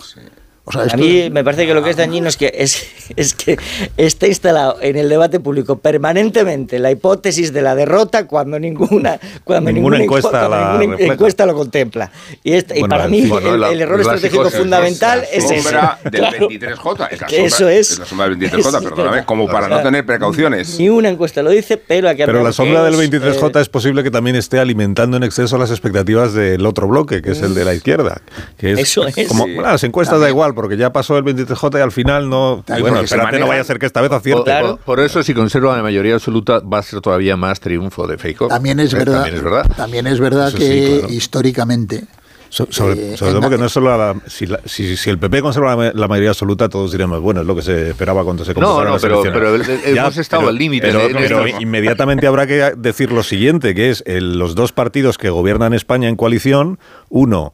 O 0.69 0.71
sea, 0.71 0.83
A 0.93 0.97
mí 0.97 1.29
me 1.31 1.43
parece 1.43 1.65
que 1.65 1.73
lo 1.73 1.83
que 1.83 1.89
es 1.89 1.97
dañino 1.97 2.27
es 2.29 2.37
que, 2.37 2.51
es, 2.55 2.85
es 3.15 3.33
que 3.33 3.57
está 3.97 4.27
instalado 4.27 4.77
en 4.81 4.97
el 4.97 5.09
debate 5.09 5.39
público 5.39 5.79
permanentemente 5.79 6.79
la 6.79 6.91
hipótesis 6.91 7.51
de 7.53 7.61
la 7.61 7.75
derrota 7.75 8.27
cuando 8.27 8.59
ninguna, 8.59 9.19
cuando 9.43 9.71
Ninguna 9.71 9.97
ninguna, 9.97 10.03
encuesta 10.03 10.29
cuando 10.29 10.49
la 10.49 10.77
ninguna 10.77 11.13
encuesta 11.13 11.45
lo 11.45 11.55
contempla. 11.55 12.11
Y, 12.43 12.53
esta- 12.53 12.77
y 12.77 12.83
para 12.83 13.07
mí 13.07 13.25
bueno, 13.25 13.53
el, 13.55 13.61
la- 13.61 13.71
el 13.71 13.81
error 13.81 13.97
la 14.05 14.13
estratégico 14.15 14.49
fundamental 14.49 15.19
la 15.19 15.25
es 15.25 15.43
ese. 15.43 15.61
sombra 15.61 15.99
del 16.03 16.11
Claro. 16.21 16.49
23J. 16.49 17.07
Es 17.11 17.19
la 17.21 17.27
sombra, 17.27 17.45
eso 17.47 17.69
es. 17.69 17.91
es 17.91 17.99
la 17.99 18.05
sombra 18.05 18.29
del 18.29 18.37
23J, 18.39 18.59
Eso 18.59 18.77
es 18.77 18.83
perdóname, 18.83 19.25
como 19.25 19.47
para 19.47 19.67
no 19.67 19.81
tener 19.81 20.05
precauciones. 20.05 20.77
Ni 20.79 20.89
una 20.89 21.09
encuesta 21.09 21.41
lo 21.41 21.49
dice, 21.49 21.77
pero 21.77 22.09
aquí 22.09 22.23
Pero 22.25 22.43
la 22.43 22.51
sombra 22.53 22.83
del 22.83 22.93
23J 22.95 23.57
eh, 23.57 23.61
es 23.61 23.69
posible 23.69 24.03
que 24.03 24.11
también 24.11 24.35
esté 24.35 24.59
alimentando 24.59 25.17
en 25.17 25.23
exceso 25.23 25.57
las 25.57 25.71
expectativas 25.71 26.33
del 26.33 26.65
otro 26.65 26.87
bloque, 26.87 27.21
que 27.21 27.31
es 27.31 27.41
el 27.41 27.53
de 27.55 27.65
la 27.65 27.73
izquierda. 27.73 28.21
Que 28.57 28.73
es 28.73 28.79
Eso 28.79 29.07
es. 29.07 29.27
Como, 29.27 29.45
Sí. 29.45 29.55
bueno, 29.55 29.71
las 29.71 29.83
encuestas 29.83 30.19
da 30.19 30.29
igual, 30.29 30.53
porque 30.61 30.75
ya 30.75 30.91
pasó 30.91 31.17
el 31.17 31.23
23J 31.23 31.79
y 31.79 31.81
al 31.81 31.93
final 31.93 32.29
no. 32.29 32.65
Bueno, 32.81 32.99
espérate, 32.99 33.39
no 33.39 33.47
vaya 33.47 33.61
a 33.61 33.63
ser 33.63 33.79
que 33.79 33.85
esta 33.85 34.01
vez 34.01 34.11
acierte. 34.11 34.51
Por, 34.59 34.69
por- 34.71 34.79
por 34.79 34.99
eso, 34.99 35.23
si 35.23 35.33
conserva 35.33 35.77
la 35.77 35.83
mayoría 35.83 36.15
absoluta, 36.15 36.59
va 36.59 36.79
a 36.79 36.83
ser 36.83 36.99
todavía 36.99 37.37
más 37.37 37.61
triunfo 37.61 38.07
de 38.07 38.17
Feijóo. 38.17 38.49
También 38.49 38.81
es 38.81 38.93
Eh, 38.93 38.97
verdad, 38.97 39.21
También 39.23 39.35
es 39.37 39.43
verdad. 39.43 39.71
también 39.77 40.07
es 40.07 40.19
verdad 40.19 40.47
Eso 40.49 40.57
que 40.57 40.65
sí, 40.65 40.97
claro. 40.99 41.13
históricamente 41.13 42.03
So- 42.51 42.67
sobre 42.71 43.13
Eh, 43.13 43.15
sobre 43.17 43.33
todo 43.33 43.41
porque 43.41 43.57
no 43.59 43.65
es 43.67 43.71
solo 43.71 43.95
la, 43.95 44.15
si, 44.25 44.47
la- 44.47 44.59
si, 44.65 44.97
si 44.97 45.09
el 45.11 45.19
PP 45.19 45.41
conserva 45.43 45.69
la, 45.69 45.75
ma- 45.77 45.91
la 45.93 46.07
mayoría 46.07 46.31
absoluta, 46.31 46.67
todos 46.67 46.91
diríamos, 46.91 47.21
bueno, 47.21 47.41
es 47.41 47.47
lo 47.47 47.55
que 47.55 47.61
se 47.61 47.91
esperaba 47.91 48.23
cuando 48.23 48.43
se 48.43 48.55
No, 48.55 48.61
convocaron 48.61 48.85
no, 48.87 48.93
las 48.93 49.01
pero- 49.03 49.23
elecciones. 49.53 49.81
pero 49.83 49.99
hemos 50.01 50.17
estado 50.17 50.41
pero- 50.41 50.49
al 50.49 50.55
límite 50.57 50.87
Pero, 50.87 50.99
de- 50.99 51.07
de 51.09 51.13
pero 51.13 51.45
esto. 51.45 51.61
inmediatamente 51.61 52.25
habrá 52.25 52.47
que 52.47 52.73
decir 52.75 53.11
lo 53.11 53.21
siguiente, 53.21 53.75
que 53.75 53.91
es 53.91 54.03
el- 54.07 54.39
los 54.39 54.55
dos 54.55 54.71
partidos 54.71 55.19
que 55.19 55.29
gobiernan 55.29 55.75
España 55.75 56.09
en 56.09 56.15
coalición, 56.15 56.79
uno 57.09 57.53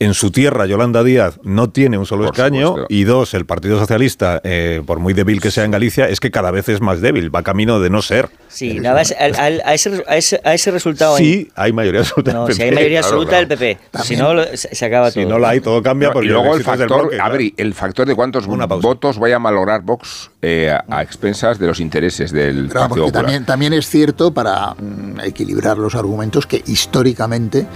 en 0.00 0.12
su 0.12 0.32
tierra, 0.32 0.66
Yolanda 0.66 1.04
Díaz, 1.04 1.38
no 1.44 1.70
tiene 1.70 1.96
un 1.96 2.04
solo 2.04 2.24
Por 2.26 2.34
escaño, 2.34 2.66
supuesto. 2.66 2.86
y 2.92 3.04
dos, 3.04 3.32
el 3.32 3.46
Partido 3.46 3.78
Socialista, 3.78 4.40
eh, 4.42 4.82
por 4.84 4.98
muy 4.98 5.14
débil 5.14 5.40
que 5.40 5.52
sea 5.52 5.64
en 5.64 5.70
Galicia, 5.70 6.08
es 6.08 6.18
que 6.18 6.32
cada 6.32 6.50
vez 6.50 6.68
es 6.68 6.80
más 6.80 7.00
débil, 7.00 7.32
va 7.34 7.42
camino 7.44 7.78
de 7.78 7.90
no 7.90 8.02
ser. 8.02 8.28
Sí, 8.48 8.80
nada 8.80 8.96
más, 8.96 9.14
al- 9.18 9.36
al- 9.36 9.62
a, 9.64 9.72
ese, 9.72 10.02
a, 10.08 10.16
ese, 10.16 10.40
a 10.44 10.52
ese 10.52 10.72
resultado. 10.72 11.16
Sí, 11.16 11.48
hay 11.54 11.72
mayoría 11.72 12.00
absoluta 12.00 12.32
No, 12.32 12.46
del 12.46 12.56
si 12.56 12.62
hay 12.62 12.68
PP, 12.70 12.74
mayoría 12.74 13.00
claro, 13.00 13.14
absoluta 13.14 13.30
claro. 13.30 13.46
del 13.48 13.58
PP. 13.58 13.78
Si 14.04 14.16
no, 14.16 14.34
lo- 14.34 14.56
se, 14.56 14.74
se 14.74 14.84
acaba 14.84 15.10
Si 15.12 15.20
todo. 15.22 15.32
no 15.32 15.38
la 15.38 15.48
hay, 15.50 15.60
todo 15.60 15.80
cambia. 15.82 16.10
Porque 16.12 16.26
y 16.26 16.30
luego 16.30 16.56
el 16.56 16.64
factor, 16.64 16.86
bloque, 16.88 17.16
claro. 17.16 17.32
Adri, 17.32 17.54
el 17.56 17.72
factor 17.72 18.06
de 18.08 18.14
cuántos 18.16 18.46
votos 18.48 19.18
vaya 19.18 19.36
a 19.36 19.38
malograr 19.38 19.82
Vox 19.82 20.30
eh, 20.42 20.70
a, 20.70 20.84
a 20.88 21.02
expensas 21.02 21.58
de 21.60 21.68
los 21.68 21.78
intereses 21.78 22.32
del 22.32 22.66
Pero 22.68 22.80
Partido 22.80 22.88
porque 22.88 23.00
Popular. 23.02 23.22
también, 23.24 23.44
también 23.46 23.72
es 23.72 23.88
cierto, 23.88 24.34
para 24.34 24.74
mm, 24.74 25.20
equilibrar 25.24 25.78
los 25.78 25.94
argumentos, 25.94 26.46
que 26.48 26.62
históricamente 26.66 27.66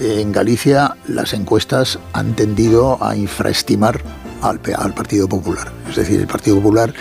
en 0.00 0.32
Galicia 0.32 0.96
las 1.06 1.32
encuestas 1.34 1.98
han 2.12 2.34
tendido 2.34 3.02
a 3.02 3.16
infraestimar 3.16 4.00
al, 4.42 4.60
al 4.76 4.94
Partido 4.94 5.28
Popular. 5.28 5.72
Es 5.88 5.96
decir, 5.96 6.20
el 6.20 6.26
Partido 6.26 6.56
Popular 6.56 6.92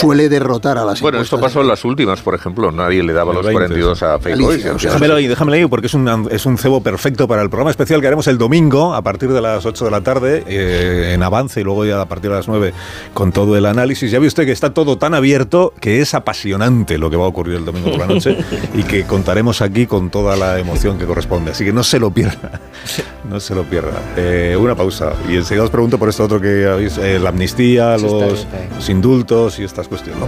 suele 0.00 0.28
derrotar 0.28 0.78
a 0.78 0.84
las 0.84 1.00
Bueno, 1.00 1.20
esto 1.20 1.38
pasó 1.38 1.60
en 1.60 1.68
las 1.68 1.84
últimas, 1.84 2.20
por 2.20 2.34
ejemplo. 2.34 2.72
Nadie 2.72 3.02
le 3.02 3.12
daba 3.12 3.30
El 3.30 3.36
los 3.36 3.46
20, 3.46 3.52
42 3.52 4.02
a 4.02 4.18
Feijóo. 4.18 4.52
Déjamelo 4.52 5.14
ahí, 5.16 5.26
déjamelo 5.26 5.56
ahí, 5.56 5.66
porque 5.66 5.86
es 5.86 5.94
un, 5.94 6.28
es 6.30 6.46
un 6.46 6.58
cebo 6.58 6.82
perfecto 6.82 7.28
para 7.28 7.42
el 7.42 7.48
programa 7.48 7.70
especial 7.70 8.00
que 8.00 8.06
haremos 8.06 8.26
el 8.26 8.38
domingo 8.38 8.94
a 8.94 9.02
partir 9.02 9.32
de 9.32 9.40
las 9.40 9.64
8 9.64 9.84
de 9.84 9.90
la 9.90 10.00
tarde 10.00 10.44
eh, 10.46 11.12
en 11.14 11.22
avance 11.22 11.60
y 11.60 11.64
luego 11.64 11.84
ya 11.84 12.00
a 12.00 12.06
partir 12.06 12.30
de 12.30 12.36
las 12.36 12.48
9 12.48 12.72
con 13.12 13.32
todo 13.32 13.56
el 13.56 13.66
análisis. 13.66 14.10
Ya 14.10 14.18
ve 14.18 14.26
usted 14.26 14.44
que 14.44 14.52
está 14.52 14.74
todo 14.74 14.98
tan 14.98 15.14
abierto 15.14 15.72
que 15.80 16.00
es 16.00 16.14
apasionante 16.14 16.98
lo 16.98 17.10
que 17.10 17.16
va 17.16 17.24
a 17.24 17.28
ocurrir 17.28 17.56
el 17.56 17.64
domingo 17.64 17.90
por 17.90 18.00
la 18.00 18.06
noche 18.06 18.36
y 18.74 18.82
que 18.82 19.04
contaremos 19.04 19.62
aquí 19.62 19.86
con 19.86 20.10
toda 20.10 20.36
la 20.36 20.58
emoción 20.58 20.98
que 20.98 21.06
corresponde. 21.06 21.52
Así 21.52 21.64
que 21.64 21.72
no 21.72 21.82
se 21.82 21.98
lo 21.98 22.10
pierda, 22.10 22.60
no 23.28 23.40
se 23.40 23.54
lo 23.54 23.62
pierda. 23.64 24.02
Eh, 24.16 24.56
una 24.58 24.74
pausa 24.74 25.12
y 25.28 25.36
enseguida 25.36 25.64
os 25.64 25.70
pregunto 25.70 25.98
por 25.98 26.08
esto 26.08 26.24
otro 26.24 26.40
que 26.40 26.66
habéis, 26.74 26.98
eh, 26.98 27.18
la 27.18 27.30
amnistía, 27.30 27.98
Sí, 27.98 28.04
está 28.04 28.16
los, 28.16 28.24
bien, 28.24 28.34
está 28.36 28.56
bien. 28.58 28.70
los 28.76 28.88
indultos 28.90 29.58
y 29.58 29.64
estas 29.64 29.88
cuestiones. 29.88 30.22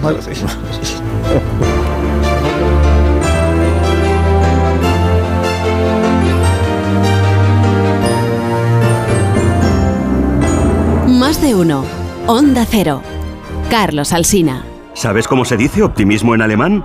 Más 11.07 11.41
de 11.41 11.55
uno. 11.55 11.84
Onda 12.26 12.65
Cero. 12.68 13.02
Carlos 13.70 14.12
Alsina. 14.12 14.65
¿Sabes 14.94 15.26
cómo 15.28 15.44
se 15.44 15.57
dice 15.57 15.83
optimismo 15.83 16.34
en 16.34 16.42
alemán? 16.42 16.84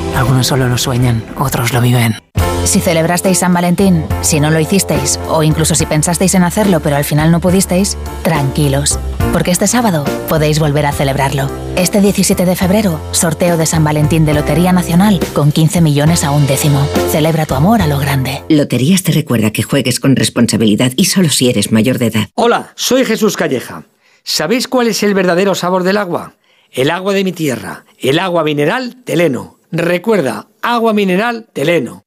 Algunos 0.15 0.47
solo 0.47 0.67
lo 0.67 0.77
sueñan, 0.77 1.23
otros 1.37 1.73
lo 1.73 1.81
viven. 1.81 2.15
Si 2.63 2.79
celebrasteis 2.79 3.39
San 3.39 3.53
Valentín, 3.53 4.05
si 4.21 4.39
no 4.39 4.51
lo 4.51 4.59
hicisteis, 4.59 5.19
o 5.27 5.41
incluso 5.41 5.73
si 5.73 5.85
pensasteis 5.87 6.35
en 6.35 6.43
hacerlo 6.43 6.79
pero 6.79 6.95
al 6.95 7.03
final 7.03 7.31
no 7.31 7.41
pudisteis, 7.41 7.97
tranquilos, 8.21 8.99
porque 9.33 9.49
este 9.51 9.65
sábado 9.65 10.05
podéis 10.29 10.59
volver 10.59 10.85
a 10.85 10.91
celebrarlo. 10.91 11.49
Este 11.75 12.01
17 12.01 12.45
de 12.45 12.55
febrero, 12.55 13.01
sorteo 13.11 13.57
de 13.57 13.65
San 13.65 13.83
Valentín 13.83 14.25
de 14.25 14.35
Lotería 14.35 14.73
Nacional 14.73 15.19
con 15.33 15.51
15 15.51 15.81
millones 15.81 16.23
a 16.23 16.31
un 16.31 16.45
décimo. 16.45 16.85
Celebra 17.09 17.47
tu 17.47 17.55
amor 17.55 17.81
a 17.81 17.87
lo 17.87 17.97
grande. 17.97 18.43
Loterías 18.47 19.01
te 19.03 19.11
recuerda 19.11 19.51
que 19.51 19.63
juegues 19.63 19.99
con 19.99 20.15
responsabilidad 20.15 20.91
y 20.95 21.05
solo 21.05 21.29
si 21.29 21.49
eres 21.49 21.71
mayor 21.71 21.97
de 21.97 22.07
edad. 22.07 22.29
Hola, 22.35 22.73
soy 22.75 23.05
Jesús 23.05 23.37
Calleja. 23.37 23.85
¿Sabéis 24.23 24.67
cuál 24.67 24.87
es 24.87 25.01
el 25.01 25.15
verdadero 25.15 25.55
sabor 25.55 25.83
del 25.83 25.97
agua? 25.97 26.35
El 26.71 26.91
agua 26.91 27.13
de 27.13 27.23
mi 27.23 27.31
tierra, 27.31 27.85
el 27.99 28.19
agua 28.19 28.43
mineral 28.43 28.97
Teleno. 29.03 29.60
Recuerda, 29.71 30.49
agua 30.61 30.91
mineral 30.93 31.47
Teleno. 31.53 32.03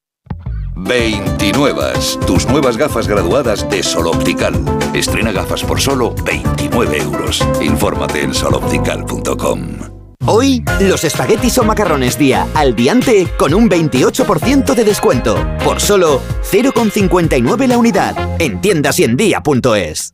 29. 0.77 1.83
Tus 2.27 2.47
nuevas 2.47 2.77
gafas 2.77 3.09
graduadas 3.09 3.69
de 3.71 3.83
Sol 3.83 4.09
Optical. 4.09 4.55
Estrena 4.93 5.33
gafas 5.33 5.63
por 5.63 5.81
solo 5.81 6.15
29 6.25 6.99
euros. 6.99 7.43
Infórmate 7.63 8.23
en 8.23 8.35
soloptical.com. 8.35 9.61
Hoy, 10.27 10.63
los 10.81 11.05
espaguetis 11.05 11.57
o 11.59 11.65
macarrones 11.65 12.19
día 12.19 12.47
al 12.55 12.75
diante 12.75 13.29
con 13.39 13.55
un 13.55 13.71
28% 13.71 14.75
de 14.75 14.85
descuento. 14.85 15.37
Por 15.65 15.81
solo 15.81 16.21
0,59 16.43 17.67
la 17.67 17.79
unidad. 17.79 18.41
En 18.41 18.61
tiendas 18.61 18.99
y 18.99 19.05
en 19.05 19.17
día.es. 19.17 20.14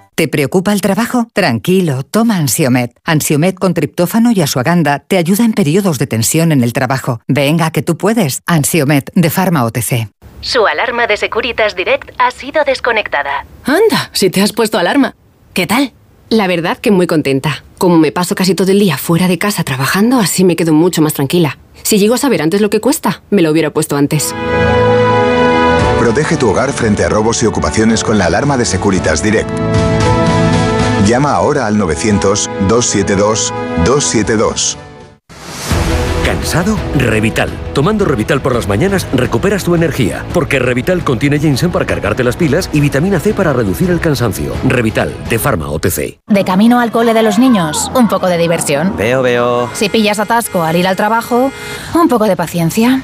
¿Te 0.21 0.27
preocupa 0.27 0.71
el 0.71 0.81
trabajo? 0.81 1.27
Tranquilo, 1.33 2.03
toma 2.03 2.37
Ansiomet. 2.37 2.95
Ansiomet 3.03 3.57
con 3.57 3.73
triptófano 3.73 4.31
y 4.31 4.41
asuaganda 4.41 4.99
te 4.99 5.17
ayuda 5.17 5.45
en 5.45 5.53
periodos 5.53 5.97
de 5.97 6.05
tensión 6.05 6.51
en 6.51 6.61
el 6.61 6.73
trabajo. 6.73 7.21
Venga, 7.27 7.71
que 7.71 7.81
tú 7.81 7.97
puedes. 7.97 8.43
Ansiomet 8.45 9.09
de 9.15 9.31
Pharma 9.31 9.65
OTC. 9.65 10.09
Su 10.41 10.67
alarma 10.67 11.07
de 11.07 11.17
Securitas 11.17 11.75
Direct 11.75 12.11
ha 12.19 12.29
sido 12.29 12.63
desconectada. 12.63 13.47
Anda, 13.65 14.11
si 14.13 14.29
te 14.29 14.43
has 14.43 14.53
puesto 14.53 14.77
alarma. 14.77 15.15
¿Qué 15.55 15.65
tal? 15.65 15.91
La 16.29 16.45
verdad 16.45 16.77
que 16.77 16.91
muy 16.91 17.07
contenta. 17.07 17.63
Como 17.79 17.97
me 17.97 18.11
paso 18.11 18.35
casi 18.35 18.53
todo 18.53 18.71
el 18.71 18.79
día 18.79 18.99
fuera 18.99 19.27
de 19.27 19.39
casa 19.39 19.63
trabajando, 19.63 20.19
así 20.19 20.43
me 20.43 20.55
quedo 20.55 20.71
mucho 20.71 21.01
más 21.01 21.15
tranquila. 21.15 21.57
Si 21.81 21.97
llego 21.97 22.13
a 22.13 22.19
saber 22.19 22.43
antes 22.43 22.61
lo 22.61 22.69
que 22.69 22.79
cuesta, 22.79 23.23
me 23.31 23.41
lo 23.41 23.49
hubiera 23.49 23.71
puesto 23.71 23.97
antes. 23.97 24.35
Protege 25.97 26.37
tu 26.37 26.47
hogar 26.47 26.71
frente 26.73 27.03
a 27.03 27.09
robos 27.09 27.41
y 27.41 27.47
ocupaciones 27.47 28.03
con 28.03 28.19
la 28.19 28.27
alarma 28.27 28.55
de 28.55 28.65
Securitas 28.65 29.23
Direct. 29.23 29.49
Llama 31.05 31.33
ahora 31.33 31.65
al 31.65 31.77
900-272-272. 31.77 34.77
¿Cansado? 36.25 36.77
Revital. 36.95 37.49
Tomando 37.73 38.05
Revital 38.05 38.41
por 38.41 38.55
las 38.55 38.67
mañanas 38.67 39.07
recuperas 39.13 39.63
tu 39.63 39.75
energía, 39.75 40.23
porque 40.33 40.59
Revital 40.59 41.03
contiene 41.03 41.39
ginseng 41.39 41.71
para 41.71 41.85
cargarte 41.85 42.23
las 42.23 42.37
pilas 42.37 42.69
y 42.71 42.79
vitamina 42.79 43.19
C 43.19 43.33
para 43.33 43.51
reducir 43.51 43.89
el 43.89 43.99
cansancio. 43.99 44.53
Revital, 44.67 45.13
de 45.29 45.39
Pharma 45.39 45.69
OTC. 45.69 46.19
De 46.27 46.45
camino 46.45 46.79
al 46.79 46.91
cole 46.91 47.13
de 47.13 47.23
los 47.23 47.39
niños, 47.39 47.91
un 47.95 48.07
poco 48.07 48.27
de 48.27 48.37
diversión. 48.37 48.95
Veo, 48.95 49.21
veo. 49.21 49.69
Si 49.73 49.89
pillas 49.89 50.19
atasco 50.19 50.63
al 50.63 50.75
ir 50.75 50.87
al 50.87 50.95
trabajo, 50.95 51.51
un 51.95 52.07
poco 52.07 52.25
de 52.25 52.35
paciencia. 52.35 53.03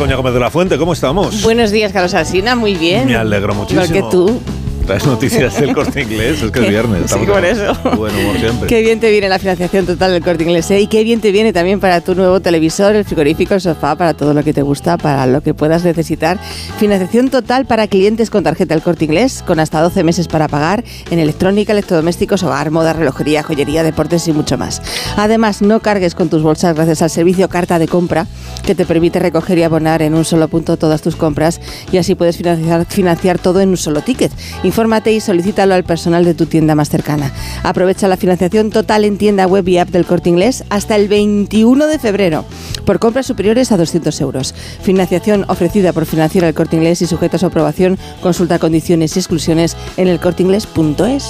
Begoña 0.00 0.16
Gómez 0.16 0.32
de 0.32 0.40
la 0.40 0.50
Fuente, 0.50 0.78
¿cómo 0.78 0.94
estamos? 0.94 1.42
Buenos 1.42 1.70
días, 1.70 1.92
Carlos 1.92 2.14
Alsina, 2.14 2.56
muy 2.56 2.74
bien. 2.74 3.04
Me 3.04 3.16
alegro 3.16 3.54
muchísimo. 3.54 3.84
Igual 3.84 4.02
que 4.02 4.10
tú. 4.10 4.40
Traes 4.86 5.06
noticias 5.06 5.60
del 5.60 5.74
corte 5.74 6.02
inglés, 6.02 6.42
es 6.42 6.50
que 6.50 6.60
es 6.60 6.68
viernes. 6.70 7.10
Sí, 7.10 7.18
por 7.26 7.44
eso. 7.44 7.72
Buen 7.96 8.14
humor 8.16 8.38
siempre. 8.38 8.68
Qué 8.68 8.82
bien 8.82 9.00
te 9.00 9.10
viene 9.10 9.28
la 9.28 9.38
financiación 9.38 9.86
total 9.86 10.12
del 10.12 10.22
corte 10.22 10.44
inglés. 10.44 10.70
¿eh? 10.70 10.80
Y 10.80 10.86
qué 10.86 11.04
bien 11.04 11.20
te 11.20 11.32
viene 11.32 11.52
también 11.52 11.80
para 11.80 12.00
tu 12.00 12.14
nuevo 12.14 12.40
televisor, 12.40 12.94
el 12.96 13.04
frigorífico, 13.04 13.54
el 13.54 13.60
sofá, 13.60 13.96
para 13.96 14.14
todo 14.14 14.34
lo 14.34 14.42
que 14.42 14.52
te 14.52 14.62
gusta, 14.62 14.96
para 14.96 15.26
lo 15.26 15.42
que 15.42 15.54
puedas 15.54 15.84
necesitar. 15.84 16.38
Financiación 16.78 17.30
total 17.30 17.66
para 17.66 17.86
clientes 17.86 18.30
con 18.30 18.42
tarjeta 18.42 18.74
del 18.74 18.82
corte 18.82 19.04
inglés, 19.04 19.44
con 19.46 19.60
hasta 19.60 19.80
12 19.80 20.02
meses 20.04 20.28
para 20.28 20.48
pagar 20.48 20.84
en 21.10 21.18
electrónica, 21.18 21.72
electrodomésticos, 21.72 22.42
hogar, 22.42 22.70
moda, 22.70 22.92
relojería, 22.92 23.42
joyería, 23.42 23.82
deportes 23.82 24.26
y 24.28 24.32
mucho 24.32 24.58
más. 24.58 24.82
Además, 25.16 25.62
no 25.62 25.80
cargues 25.80 26.14
con 26.14 26.28
tus 26.28 26.42
bolsas 26.42 26.74
gracias 26.74 27.02
al 27.02 27.10
servicio 27.10 27.48
carta 27.48 27.78
de 27.78 27.88
compra 27.88 28.26
que 28.64 28.74
te 28.74 28.86
permite 28.86 29.18
recoger 29.18 29.58
y 29.58 29.62
abonar 29.62 30.02
en 30.02 30.14
un 30.14 30.24
solo 30.24 30.48
punto 30.48 30.76
todas 30.76 31.02
tus 31.02 31.16
compras 31.16 31.60
y 31.92 31.98
así 31.98 32.14
puedes 32.14 32.36
financiar, 32.36 32.86
financiar 32.86 33.38
todo 33.38 33.60
en 33.60 33.70
un 33.70 33.76
solo 33.76 34.00
ticket. 34.00 34.32
Infórmate 34.70 35.12
y 35.12 35.18
solicítalo 35.18 35.74
al 35.74 35.82
personal 35.82 36.24
de 36.24 36.32
tu 36.32 36.46
tienda 36.46 36.76
más 36.76 36.90
cercana. 36.90 37.32
Aprovecha 37.64 38.06
la 38.06 38.16
financiación 38.16 38.70
total 38.70 39.04
en 39.04 39.18
tienda 39.18 39.48
web 39.48 39.66
y 39.66 39.78
app 39.78 39.88
del 39.88 40.06
Corte 40.06 40.28
Inglés 40.28 40.62
hasta 40.70 40.94
el 40.94 41.08
21 41.08 41.88
de 41.88 41.98
febrero 41.98 42.44
por 42.86 43.00
compras 43.00 43.26
superiores 43.26 43.72
a 43.72 43.76
200 43.76 44.20
euros. 44.20 44.54
Financiación 44.80 45.44
ofrecida 45.48 45.92
por 45.92 46.06
Financiera 46.06 46.46
el 46.46 46.54
Corte 46.54 46.76
Inglés 46.76 47.02
y 47.02 47.08
sujeta 47.08 47.34
a 47.34 47.40
su 47.40 47.46
aprobación. 47.46 47.98
Consulta 48.22 48.60
condiciones 48.60 49.16
y 49.16 49.18
exclusiones 49.18 49.76
en 49.96 50.06
elcorteinglés.es. 50.06 51.26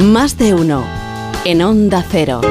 Más 0.00 0.36
de 0.36 0.52
uno. 0.52 0.84
En 1.46 1.62
Onda 1.62 2.04
Cero. 2.06 2.42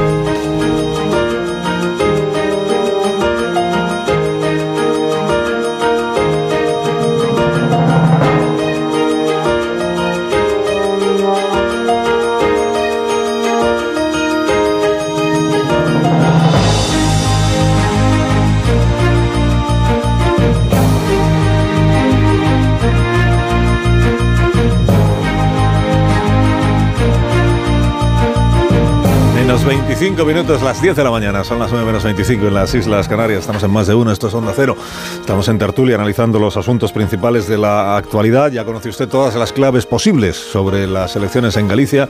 25 29.65 30.25
minutos, 30.25 30.61
las 30.61 30.79
10 30.79 30.95
de 30.95 31.03
la 31.03 31.09
mañana, 31.09 31.43
son 31.43 31.57
las 31.57 31.71
9 31.71 31.87
menos 31.87 32.03
25 32.03 32.45
en 32.45 32.53
las 32.53 32.75
Islas 32.75 33.07
Canarias, 33.07 33.39
estamos 33.39 33.63
en 33.63 33.71
más 33.71 33.87
de 33.87 33.95
uno, 33.95 34.11
esto 34.11 34.27
es 34.27 34.33
Onda 34.35 34.53
Cero, 34.55 34.77
estamos 35.19 35.47
en 35.47 35.57
tertulia 35.57 35.95
analizando 35.95 36.37
los 36.37 36.55
asuntos 36.55 36.91
principales 36.91 37.47
de 37.47 37.57
la 37.57 37.97
actualidad, 37.97 38.51
ya 38.51 38.63
conoce 38.63 38.89
usted 38.89 39.09
todas 39.09 39.33
las 39.33 39.51
claves 39.53 39.87
posibles 39.87 40.35
sobre 40.35 40.85
las 40.85 41.15
elecciones 41.15 41.57
en 41.57 41.67
Galicia, 41.67 42.07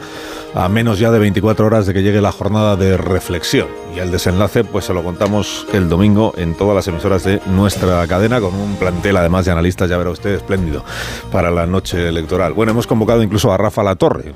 a 0.53 0.67
menos 0.67 0.99
ya 0.99 1.11
de 1.11 1.19
24 1.19 1.65
horas 1.65 1.85
de 1.85 1.93
que 1.93 2.03
llegue 2.03 2.19
la 2.19 2.33
jornada 2.33 2.75
de 2.75 2.97
reflexión, 2.97 3.67
y 3.95 3.99
el 3.99 4.11
desenlace 4.11 4.65
pues 4.65 4.83
se 4.83 4.93
lo 4.93 5.01
contamos 5.01 5.65
el 5.71 5.87
domingo 5.87 6.33
en 6.35 6.55
todas 6.55 6.75
las 6.75 6.87
emisoras 6.89 7.23
de 7.23 7.39
nuestra 7.45 8.05
cadena, 8.05 8.41
con 8.41 8.53
un 8.53 8.75
plantel 8.75 9.15
además 9.15 9.45
de 9.45 9.53
analistas, 9.53 9.89
ya 9.89 9.97
verá 9.97 10.09
usted, 10.09 10.31
espléndido, 10.31 10.83
para 11.31 11.49
la 11.51 11.65
noche 11.65 12.09
electoral. 12.09 12.51
Bueno, 12.51 12.73
hemos 12.73 12.85
convocado 12.85 13.23
incluso 13.23 13.49
a 13.53 13.55
Rafa 13.55 13.81
Latorre, 13.81 14.33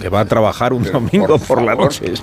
que 0.00 0.08
va 0.08 0.20
a 0.20 0.24
trabajar 0.24 0.72
un 0.72 0.84
domingo 0.84 1.38
por, 1.38 1.62
la 1.62 1.74
noche. 1.74 2.12
Es 2.12 2.22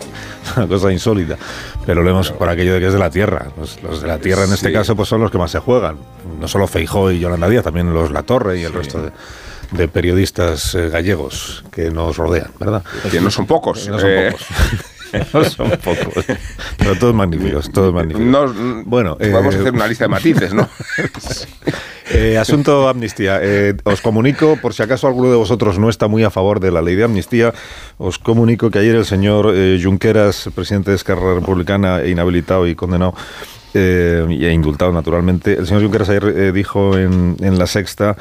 una 0.56 0.68
cosa 0.68 0.92
insólita. 0.92 1.38
Pero 1.86 2.04
lo 2.04 2.10
hemos 2.10 2.32
por 2.32 2.50
aquello 2.50 2.74
de 2.74 2.80
que 2.80 2.88
es 2.88 2.94
de 2.94 3.00
la 3.00 3.10
tierra. 3.10 3.48
Los, 3.58 3.82
los 3.84 4.02
de 4.02 4.08
la 4.08 4.18
tierra 4.20 4.44
en 4.46 4.54
este 4.54 4.68
Sí. 4.68 4.74
caso 4.74 4.96
pues 4.96 5.10
son 5.10 5.22
los 5.22 5.32
que 5.32 5.38
más 5.38 5.52
se 5.52 5.60
juegan. 5.60 5.98
No 6.40 6.48
solo 6.48 6.68
Feijó 6.68 7.12
y 7.12 7.20
Yolanda 7.20 7.48
Díaz, 7.48 7.64
también 7.64 7.94
los 7.94 8.12
La 8.12 8.24
Torre 8.24 8.60
y 8.60 8.64
el 8.64 8.74
resto 8.74 9.02
de, 9.02 9.12
de 9.72 9.88
periodistas 9.88 10.76
eh, 10.76 10.90
gallegos 10.90 11.64
que 11.72 11.92
nos 11.92 12.18
rodean, 12.18 12.52
¿verdad? 12.60 12.84
Que 13.12 13.22
no 13.22 13.32
son 13.32 13.46
pocos. 13.46 13.86
Que 13.86 13.92
no 13.92 14.00
son 14.00 14.10
eh. 14.10 14.32
pocos. 14.32 15.34
no 15.34 15.44
son 15.46 15.70
pocos. 15.84 16.26
Pero 16.78 16.96
todos 16.98 17.14
magníficos, 17.14 17.72
todos 17.72 17.94
magníficos. 17.94 18.26
No, 18.26 18.84
bueno, 18.86 19.18
vamos 19.20 19.54
eh, 19.54 19.58
a 19.58 19.62
hacer 19.62 19.74
una 19.74 19.88
lista 19.88 20.06
de 20.06 20.10
matices, 20.10 20.54
¿no? 20.54 20.68
Eh, 22.12 22.38
asunto 22.38 22.88
amnistía. 22.90 23.40
Eh, 23.42 23.76
os 23.84 24.02
comunico, 24.02 24.58
por 24.62 24.74
si 24.74 24.84
acaso 24.84 25.08
alguno 25.08 25.30
de 25.30 25.36
vosotros 25.38 25.80
no 25.80 25.90
está 25.90 26.08
muy 26.08 26.24
a 26.24 26.30
favor 26.30 26.60
de 26.60 26.72
la 26.72 26.82
ley 26.82 26.96
de 26.96 27.04
amnistía, 27.04 27.54
os 27.98 28.20
comunico 28.20 28.70
que 28.70 28.80
ayer 28.80 28.96
el 28.96 29.06
señor 29.06 29.52
eh, 29.56 29.80
Junqueras, 29.82 30.50
presidente 30.54 30.92
de 30.92 30.98
Esquerra 30.98 31.36
Republicana, 31.36 32.06
inhabilitado 32.06 32.68
y 32.68 32.76
condenado, 32.76 33.16
eh, 33.74 34.26
y 34.30 34.46
e 34.46 34.52
indultado 34.54 34.92
naturalmente, 34.92 35.54
el 35.54 35.66
señor 35.68 35.84
Junqueras 35.84 36.10
ayer 36.10 36.54
dijo 36.54 36.98
en, 36.98 37.36
en 37.42 37.58
La 37.58 37.68
Sexta 37.68 38.16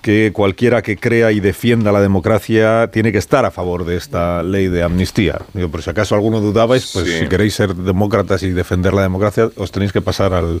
que 0.00 0.32
cualquiera 0.34 0.82
que 0.82 0.98
crea 0.98 1.32
y 1.32 1.40
defienda 1.40 1.90
la 1.90 2.02
democracia 2.02 2.90
tiene 2.92 3.10
que 3.10 3.16
estar 3.16 3.46
a 3.46 3.50
favor 3.50 3.86
de 3.86 3.96
esta 3.96 4.42
ley 4.42 4.68
de 4.68 4.82
amnistía. 4.82 5.38
Digo, 5.54 5.70
por 5.70 5.80
si 5.82 5.88
acaso 5.88 6.14
alguno 6.14 6.42
dudabais, 6.42 6.90
pues 6.92 7.06
Sí. 7.06 7.20
si 7.20 7.26
queréis 7.26 7.54
ser 7.54 7.74
demócratas 7.74 8.42
y 8.42 8.50
defender 8.50 8.92
la 8.92 9.00
democracia, 9.00 9.48
os 9.56 9.72
tenéis 9.72 9.92
que 9.92 10.02
pasar 10.02 10.34
al, 10.34 10.60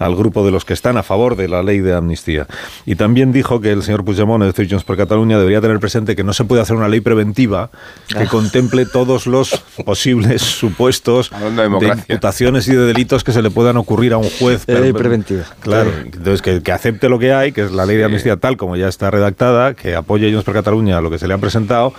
al 0.00 0.16
grupo 0.16 0.44
de 0.44 0.50
los 0.50 0.64
que 0.64 0.72
están 0.72 0.96
a 0.96 1.04
favor 1.04 1.36
de 1.36 1.46
la 1.46 1.62
ley 1.62 1.78
de 1.78 1.94
amnistía. 1.94 2.48
Y 2.86 2.96
también 2.96 3.30
dijo 3.32 3.60
que 3.60 3.70
el 3.70 3.84
señor 3.84 4.04
Puigdemont, 4.04 4.42
de 4.42 4.68
Junts 4.68 4.82
por 4.82 4.96
Cataluña, 4.96 5.38
debería 5.38 5.60
tener 5.60 5.78
presente 5.78 6.16
que 6.16 6.24
no 6.24 6.32
se 6.32 6.44
puede 6.44 6.62
hacer 6.62 6.74
una 6.74 6.88
ley 6.88 7.00
preventiva 7.00 7.70
que 8.08 8.24
Ah. 8.24 8.28
contemple 8.28 8.86
todos 8.86 9.26
los 9.28 9.50
posibles 9.84 10.42
supuestos 10.42 11.30
de 11.30 11.66
imputaciones 12.08 12.66
y 12.66 12.72
de 12.72 12.86
delitos 12.86 13.22
que 13.22 13.32
se 13.32 13.42
le 13.42 13.50
puedan 13.50 13.76
ocurrir 13.76 14.12
a 14.14 14.18
un 14.18 14.28
juez. 14.30 14.66
Ley 14.66 14.76
Pero- 14.92 14.94
preventiva. 14.98 15.44
Claro, 15.60 15.92
entonces 16.04 16.42
que, 16.42 16.62
que 16.62 16.72
acepte 16.72 17.08
lo 17.08 17.18
que 17.18 17.32
hay, 17.32 17.52
que 17.52 17.62
es 17.62 17.70
la 17.72 17.84
ley 17.86 17.96
de 17.96 18.04
amnistía 18.04 18.36
tal 18.38 18.56
como 18.56 18.76
ya 18.76 18.88
está 18.88 19.10
redactada, 19.10 19.74
que 19.74 19.94
apoye 19.94 20.30
Junts 20.30 20.44
por 20.44 20.54
Cataluña 20.54 20.96
a 20.98 21.00
lo 21.02 21.10
que 21.10 21.18
se 21.18 21.28
le 21.28 21.34
ha 21.34 21.38
presentado. 21.38 21.92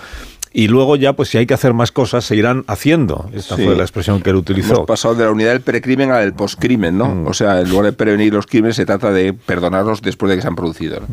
Y 0.54 0.68
luego 0.68 0.96
ya, 0.96 1.14
pues 1.14 1.30
si 1.30 1.38
hay 1.38 1.46
que 1.46 1.54
hacer 1.54 1.72
más 1.72 1.92
cosas, 1.92 2.24
se 2.24 2.36
irán 2.36 2.64
haciendo. 2.66 3.30
Esta 3.32 3.56
Sí. 3.56 3.64
fue 3.64 3.74
la 3.76 3.82
expresión 3.82 4.20
que 4.20 4.30
él 4.30 4.36
utilizó. 4.36 4.74
Hemos 4.74 4.86
pasado 4.86 5.14
de 5.14 5.24
la 5.24 5.30
unidad 5.30 5.50
del 5.52 5.62
precrimen 5.62 6.10
al 6.10 6.20
del 6.24 6.34
poscrimen, 6.34 6.98
¿no? 6.98 7.06
Mm. 7.14 7.26
O 7.26 7.32
sea, 7.34 7.60
en 7.60 7.70
lugar 7.70 7.86
de 7.86 7.92
prevenir 7.92 8.32
los 8.34 8.46
crímenes, 8.46 8.76
se 8.76 8.84
trata 8.84 9.10
de 9.12 9.32
perdonarlos 9.32 10.02
después 10.02 10.30
de 10.30 10.36
que 10.36 10.42
se 10.42 10.48
han 10.48 10.56
producido. 10.56 11.00
¿no? 11.00 11.06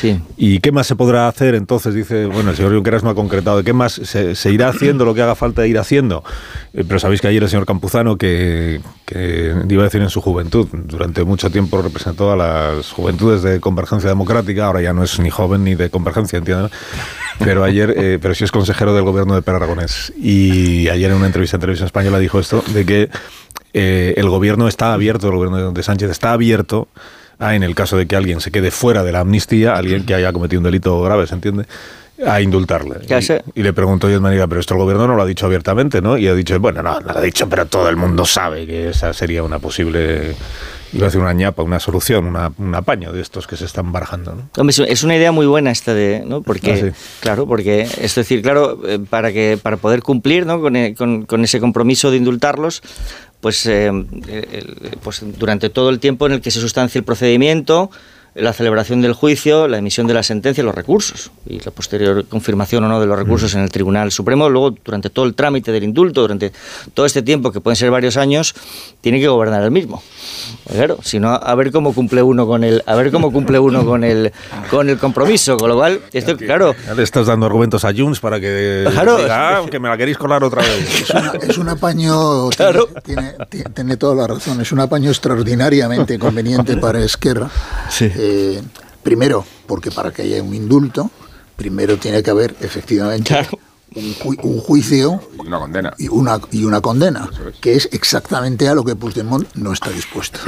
Sí. 0.00 0.18
¿Y 0.38 0.60
qué 0.60 0.72
más 0.72 0.86
se 0.86 0.96
podrá 0.96 1.28
hacer? 1.28 1.54
Entonces 1.54 1.92
dice, 1.92 2.24
bueno, 2.24 2.50
el 2.50 2.56
señor 2.56 2.72
Junqueras 2.72 3.02
no 3.02 3.10
ha 3.10 3.14
concretado, 3.14 3.58
¿de 3.58 3.64
qué 3.64 3.74
más 3.74 3.92
se, 3.92 4.34
se 4.34 4.50
irá 4.50 4.68
haciendo 4.68 5.04
lo 5.04 5.12
que 5.12 5.20
haga 5.20 5.34
falta 5.34 5.66
ir 5.66 5.78
haciendo? 5.78 6.24
Eh, 6.72 6.84
pero 6.88 6.98
sabéis 6.98 7.20
que 7.20 7.28
ayer 7.28 7.42
el 7.42 7.50
señor 7.50 7.66
Campuzano, 7.66 8.16
que, 8.16 8.80
que 9.04 9.54
iba 9.68 9.82
a 9.82 9.84
decir 9.84 10.00
en 10.00 10.08
su 10.08 10.22
juventud, 10.22 10.68
durante 10.72 11.22
mucho 11.24 11.50
tiempo 11.50 11.82
representó 11.82 12.32
a 12.32 12.36
las 12.36 12.90
juventudes 12.92 13.42
de 13.42 13.60
Convergencia 13.60 14.08
Democrática, 14.08 14.68
ahora 14.68 14.80
ya 14.80 14.94
no 14.94 15.04
es 15.04 15.18
ni 15.20 15.28
joven 15.28 15.64
ni 15.64 15.74
de 15.74 15.90
Convergencia, 15.90 16.38
entienden. 16.38 16.70
Pero 17.38 17.62
ayer, 17.62 17.94
eh, 17.94 18.18
pero 18.22 18.34
sí 18.34 18.44
es 18.44 18.52
consejero 18.52 18.94
del 18.94 19.04
gobierno 19.04 19.34
de 19.34 19.42
Per 19.42 19.54
Aragonés. 19.54 20.14
Y 20.16 20.88
ayer 20.88 21.10
en 21.10 21.18
una 21.18 21.26
entrevista 21.26 21.58
en 21.58 21.60
Televisión 21.60 21.86
Española 21.86 22.18
dijo 22.18 22.40
esto, 22.40 22.64
de 22.72 22.86
que 22.86 23.10
eh, 23.74 24.14
el 24.16 24.30
gobierno 24.30 24.66
está 24.66 24.94
abierto, 24.94 25.28
el 25.28 25.34
gobierno 25.34 25.72
de 25.72 25.82
Sánchez 25.82 26.10
está 26.10 26.32
abierto 26.32 26.88
a, 27.40 27.54
en 27.54 27.62
el 27.62 27.74
caso 27.74 27.96
de 27.96 28.06
que 28.06 28.14
alguien 28.14 28.40
se 28.40 28.50
quede 28.50 28.70
fuera 28.70 29.02
de 29.02 29.12
la 29.12 29.20
amnistía, 29.20 29.74
alguien 29.74 30.06
que 30.06 30.14
haya 30.14 30.32
cometido 30.32 30.60
un 30.60 30.64
delito 30.64 31.00
grave, 31.02 31.26
¿se 31.26 31.34
entiende? 31.34 31.64
a 32.26 32.38
indultarle. 32.42 32.96
Y, 33.08 33.60
y, 33.60 33.62
le 33.62 33.72
preguntó 33.72 34.06
yo 34.06 34.16
de 34.16 34.20
manera, 34.20 34.46
pero 34.46 34.60
esto 34.60 34.74
el 34.74 34.80
gobierno 34.80 35.06
no 35.06 35.16
lo 35.16 35.22
ha 35.22 35.26
dicho 35.26 35.46
abiertamente, 35.46 36.02
¿no? 36.02 36.18
Y 36.18 36.28
ha 36.28 36.34
dicho, 36.34 36.60
bueno, 36.60 36.82
no, 36.82 37.00
no 37.00 37.12
lo 37.14 37.18
ha 37.18 37.22
dicho, 37.22 37.48
pero 37.48 37.64
todo 37.64 37.88
el 37.88 37.96
mundo 37.96 38.26
sabe 38.26 38.66
que 38.66 38.90
esa 38.90 39.14
sería 39.14 39.42
una 39.42 39.58
posible 39.58 40.34
iba 40.92 41.04
a 41.04 41.08
decir 41.08 41.20
una 41.20 41.32
ñapa, 41.32 41.62
una 41.62 41.78
solución, 41.78 42.26
una, 42.26 42.52
un 42.58 42.74
apaño 42.74 43.12
de 43.12 43.20
estos 43.20 43.46
que 43.46 43.56
se 43.56 43.64
están 43.64 43.92
barajando. 43.92 44.34
¿no? 44.56 44.68
es 44.68 45.02
una 45.04 45.16
idea 45.16 45.32
muy 45.32 45.46
buena 45.46 45.70
esta 45.70 45.94
de, 45.94 46.22
¿no? 46.26 46.42
Porque, 46.42 46.92
ah, 46.92 46.98
claro, 47.20 47.46
porque 47.46 47.82
es 47.82 48.14
decir, 48.14 48.42
claro, 48.42 48.80
eh, 48.86 48.98
para 48.98 49.32
que 49.32 49.58
para 49.60 49.76
poder 49.76 50.02
cumplir 50.02 50.46
¿no? 50.46 50.60
con, 50.60 50.76
eh, 50.76 50.94
con, 50.96 51.26
con 51.26 51.44
ese 51.44 51.60
compromiso 51.60 52.10
de 52.10 52.16
indultarlos, 52.16 52.82
pues, 53.40 53.66
eh, 53.66 53.90
pues 55.02 55.22
durante 55.38 55.70
todo 55.70 55.90
el 55.90 55.98
tiempo 55.98 56.26
en 56.26 56.32
el 56.32 56.40
que 56.40 56.50
se 56.50 56.60
sustancia 56.60 56.98
el 56.98 57.04
procedimiento, 57.04 57.90
la 58.34 58.52
celebración 58.52 59.00
del 59.00 59.12
juicio, 59.12 59.66
la 59.68 59.78
emisión 59.78 60.06
de 60.06 60.14
la 60.14 60.22
sentencia, 60.22 60.62
los 60.62 60.74
recursos 60.74 61.30
y 61.46 61.60
la 61.60 61.70
posterior 61.70 62.24
confirmación 62.26 62.84
o 62.84 62.88
no 62.88 63.00
de 63.00 63.06
los 63.06 63.18
recursos 63.18 63.54
mm. 63.54 63.58
en 63.58 63.64
el 63.64 63.70
Tribunal 63.70 64.12
Supremo. 64.12 64.48
Luego, 64.48 64.76
durante 64.84 65.10
todo 65.10 65.24
el 65.24 65.34
trámite 65.34 65.72
del 65.72 65.84
indulto, 65.84 66.22
durante 66.22 66.52
todo 66.94 67.06
este 67.06 67.22
tiempo, 67.22 67.50
que 67.50 67.60
pueden 67.60 67.76
ser 67.76 67.90
varios 67.90 68.16
años, 68.16 68.54
tiene 69.00 69.20
que 69.20 69.28
gobernar 69.28 69.62
el 69.62 69.70
mismo. 69.70 70.02
Claro, 70.70 70.98
si 71.02 71.18
no, 71.18 71.30
a 71.30 71.54
ver 71.54 71.72
cómo 71.72 71.92
cumple 71.92 72.22
uno 72.22 72.46
con 72.46 72.64
el, 72.64 72.82
a 72.86 72.94
ver 72.94 73.10
cómo 73.10 73.32
cumple 73.32 73.58
uno 73.58 73.84
con 73.84 74.04
el, 74.04 74.32
con 74.70 74.88
el 74.88 74.98
compromiso. 74.98 75.56
Con 75.56 75.68
lo 75.68 75.76
cual, 75.76 76.00
esto, 76.12 76.36
claro. 76.36 76.74
Ya 76.86 76.94
le 76.94 77.02
estás 77.02 77.26
dando 77.26 77.46
argumentos 77.46 77.84
a 77.84 77.92
Junts 77.92 78.20
para 78.20 78.38
que 78.40 78.86
claro. 78.90 79.66
que 79.66 79.78
me 79.80 79.88
la 79.88 79.96
queréis 79.96 80.18
colar 80.18 80.44
otra 80.44 80.62
vez. 80.62 81.10
Es, 81.42 81.58
un 81.58 81.68
apaño, 81.68 82.48
claro. 82.56 82.88
tiene, 83.04 83.34
tiene, 83.74 83.96
toda 83.96 84.14
la 84.14 84.26
razón, 84.26 84.60
es 84.60 84.70
un 84.72 84.80
apaño 84.80 85.10
extraordinariamente 85.10 86.18
conveniente 86.18 86.76
para 86.76 87.02
Esquerra. 87.02 87.50
Sí. 87.88 88.10
Eh, 88.22 88.62
primero, 89.02 89.46
porque 89.66 89.90
para 89.90 90.12
que 90.12 90.20
haya 90.22 90.42
un 90.42 90.54
indulto, 90.54 91.10
primero 91.56 91.96
tiene 91.96 92.22
que 92.22 92.30
haber 92.30 92.54
efectivamente 92.60 93.34
un, 93.94 94.58
juicio 94.58 95.22
y 95.42 95.46
una 95.46 95.58
condena. 95.58 95.94
Y 95.96 96.08
una, 96.08 96.38
y 96.50 96.64
una 96.64 96.82
condena, 96.82 97.30
que 97.62 97.76
es 97.76 97.88
exactamente 97.92 98.68
a 98.68 98.74
lo 98.74 98.84
que 98.84 98.94
Puigdemont 98.94 99.48
no 99.54 99.72
está 99.72 99.88
dispuesto. 99.88 100.38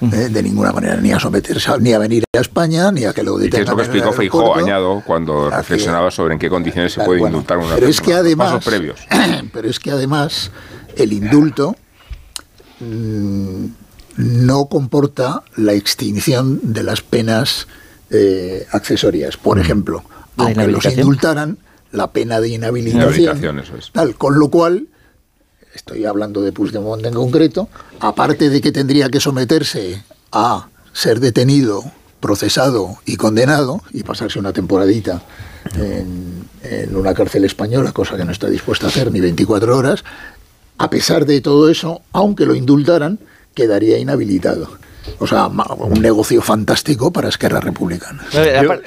Eh, 0.00 0.30
de 0.30 0.42
ninguna 0.42 0.72
manera, 0.72 0.96
ni 0.96 1.12
a 1.12 1.20
someterse, 1.20 1.70
ni 1.80 1.92
a 1.92 1.98
venir 1.98 2.24
a 2.34 2.40
España, 2.40 2.90
ni 2.92 3.04
a 3.04 3.12
que 3.12 3.22
lo 3.22 3.36
detengan. 3.36 3.60
Y 3.60 3.62
es 3.62 3.68
lo 3.68 3.76
que 3.76 3.82
explicó 3.82 4.12
Feijó, 4.12 4.56
añado, 4.56 5.02
cuando 5.06 5.50
reflexionaba 5.50 6.10
sobre 6.10 6.32
en 6.32 6.40
qué 6.40 6.48
condiciones 6.48 6.94
se 6.94 7.04
puede 7.04 7.20
indultar 7.20 7.58
una 7.58 7.74
pero 7.74 7.88
es 7.88 8.00
que 8.00 8.14
además, 8.14 8.64
previos. 8.64 9.00
Pero 9.52 9.68
es 9.68 9.78
que 9.78 9.90
además 9.90 10.50
el 10.96 11.12
indulto... 11.12 11.76
Mm, 12.80 13.66
no 14.18 14.66
comporta 14.66 15.44
la 15.56 15.74
extinción 15.74 16.60
de 16.74 16.82
las 16.82 17.02
penas 17.02 17.68
eh, 18.10 18.66
accesorias. 18.72 19.36
Por 19.36 19.56
mm. 19.56 19.60
ejemplo, 19.60 20.04
aunque 20.36 20.66
los 20.66 20.84
indultaran, 20.84 21.58
la 21.92 22.10
pena 22.10 22.40
de 22.40 22.48
inhabilitación, 22.48 23.40
tal, 23.92 24.16
con 24.16 24.38
lo 24.38 24.50
cual, 24.50 24.88
estoy 25.72 26.04
hablando 26.04 26.42
de 26.42 26.52
Puigdemont 26.52 27.06
en 27.06 27.14
concreto, 27.14 27.68
aparte 28.00 28.50
de 28.50 28.60
que 28.60 28.72
tendría 28.72 29.08
que 29.08 29.20
someterse 29.20 30.02
a 30.32 30.68
ser 30.92 31.20
detenido, 31.20 31.84
procesado 32.20 32.98
y 33.06 33.16
condenado 33.16 33.80
y 33.92 34.02
pasarse 34.02 34.40
una 34.40 34.52
temporadita 34.52 35.22
en, 35.76 36.44
en 36.64 36.96
una 36.96 37.14
cárcel 37.14 37.44
española, 37.44 37.92
cosa 37.92 38.16
que 38.16 38.24
no 38.24 38.32
está 38.32 38.48
dispuesta 38.50 38.86
a 38.86 38.88
hacer 38.90 39.12
ni 39.12 39.20
24 39.20 39.76
horas, 39.76 40.04
a 40.76 40.90
pesar 40.90 41.24
de 41.24 41.40
todo 41.40 41.70
eso, 41.70 42.02
aunque 42.12 42.46
lo 42.46 42.54
indultaran, 42.54 43.20
quedaría 43.58 43.98
inhabilitado. 43.98 44.68
O 45.18 45.26
sea, 45.26 45.48
un 45.48 46.00
negocio 46.00 46.40
fantástico 46.42 47.10
para 47.10 47.28
Esquerra 47.28 47.60
Republicana. 47.60 48.22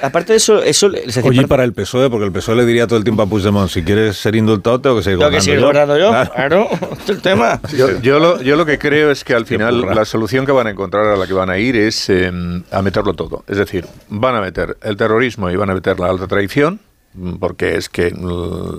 aparte 0.00 0.32
de 0.32 0.36
eso... 0.38 0.62
eso 0.62 0.88
Oye, 1.24 1.46
para 1.46 1.64
el 1.64 1.74
PSOE, 1.74 2.08
porque 2.08 2.24
el 2.24 2.32
PSOE 2.32 2.56
le 2.56 2.64
diría 2.64 2.86
todo 2.86 2.96
el 2.96 3.04
tiempo 3.04 3.22
a 3.22 3.26
Puigdemont, 3.26 3.68
si 3.68 3.82
quieres 3.82 4.16
ser 4.16 4.34
indultado, 4.36 4.80
tengo 4.80 4.96
que 4.96 5.02
seguir 5.02 5.18
gobernando 5.18 5.38
que 5.38 5.44
seguir 5.44 5.60
yo. 5.60 5.66
Gobernando 5.66 5.98
yo, 5.98 6.10
claro, 6.32 6.68
el 7.08 7.20
tema. 7.22 7.60
Yo, 7.76 8.18
lo, 8.18 8.40
yo, 8.40 8.56
lo, 8.56 8.64
que 8.64 8.78
creo 8.78 9.10
es 9.10 9.24
que 9.24 9.34
al 9.34 9.44
final 9.44 9.82
la 9.82 10.04
solución 10.04 10.46
que 10.46 10.52
van 10.52 10.68
a 10.68 10.70
encontrar 10.70 11.06
a 11.06 11.16
la 11.16 11.26
que 11.26 11.34
van 11.34 11.50
a 11.50 11.58
ir 11.58 11.76
es 11.76 12.08
em, 12.08 12.62
a 12.70 12.80
meterlo 12.80 13.14
todo. 13.14 13.44
Es 13.48 13.58
decir, 13.58 13.84
van 14.08 14.36
a 14.36 14.40
meter 14.40 14.78
el 14.80 14.96
terrorismo 14.96 15.50
y 15.50 15.56
van 15.56 15.70
a 15.70 15.74
meter 15.74 15.98
la 15.98 16.08
alta 16.08 16.28
traición, 16.28 16.80
porque 17.38 17.76
es 17.76 17.88
que 17.88 18.10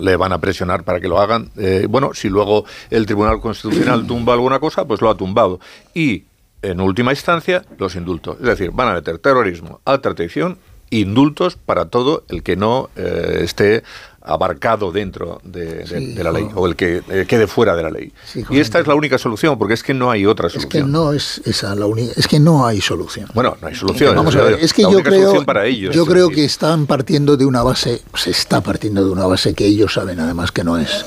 le 0.01 0.15
van 0.15 0.33
a 0.33 0.39
presionar 0.39 0.83
para 0.83 0.99
que 0.99 1.07
lo 1.07 1.19
hagan. 1.19 1.49
Eh, 1.57 1.87
bueno, 1.89 2.13
si 2.13 2.29
luego 2.29 2.65
el 2.89 3.05
Tribunal 3.05 3.39
Constitucional 3.39 4.07
tumba 4.07 4.33
alguna 4.33 4.59
cosa, 4.59 4.85
pues 4.85 5.01
lo 5.01 5.09
ha 5.09 5.15
tumbado. 5.15 5.59
Y, 5.93 6.23
en 6.61 6.79
última 6.79 7.11
instancia, 7.11 7.65
los 7.77 7.95
indultos. 7.95 8.37
Es 8.39 8.45
decir, 8.45 8.71
van 8.71 8.87
a 8.89 8.93
meter 8.93 9.19
terrorismo, 9.19 9.81
alta 9.85 10.13
traición, 10.13 10.57
indultos 10.89 11.55
para 11.55 11.85
todo 11.85 12.23
el 12.29 12.43
que 12.43 12.55
no 12.55 12.89
eh, 12.95 13.41
esté 13.41 13.83
abarcado 14.25 14.91
dentro 14.91 15.41
de, 15.43 15.85
la 16.23 16.31
ley 16.31 16.47
o 16.55 16.65
el 16.65 16.75
que 16.75 17.03
eh, 17.09 17.25
quede 17.27 17.47
fuera 17.47 17.75
de 17.75 17.83
la 17.83 17.89
ley. 17.89 18.13
y 18.49 18.59
esta 18.59 18.79
es 18.79 18.87
la 18.87 18.95
única 18.95 19.17
solución, 19.17 19.57
porque 19.57 19.73
es 19.73 19.83
que 19.83 19.93
no 19.93 20.09
hay 20.09 20.25
otra 20.25 20.49
solución. 20.49 20.69
Es 20.69 20.85
que 20.85 20.89
no 20.89 21.13
es 21.13 21.41
esa 21.45 21.75
la 21.75 21.85
única, 21.85 22.13
es 22.15 22.27
que 22.27 22.39
no 22.39 22.65
hay 22.65 22.79
solución. 22.79 23.29
Bueno, 23.33 23.57
no 23.61 23.67
hay 23.67 23.75
solución. 23.75 24.15
Vamos 24.15 24.35
a 24.35 24.43
ver, 24.43 24.59
es 24.61 24.73
que 24.73 24.83
yo 24.83 25.03
creo, 25.03 25.43
para 25.45 25.65
ellos, 25.65 25.93
yo 25.93 26.05
creo 26.05 26.29
que 26.29 26.45
están 26.45 26.85
partiendo 26.87 27.35
de 27.35 27.45
una 27.45 27.63
base, 27.63 28.01
se 28.15 28.31
está 28.31 28.61
partiendo 28.61 29.03
de 29.03 29.11
una 29.11 29.25
base 29.25 29.53
que 29.53 29.65
ellos 29.65 29.93
saben 29.93 30.19
además 30.19 30.51
que 30.51 30.63
no 30.63 30.77
es 30.77 31.05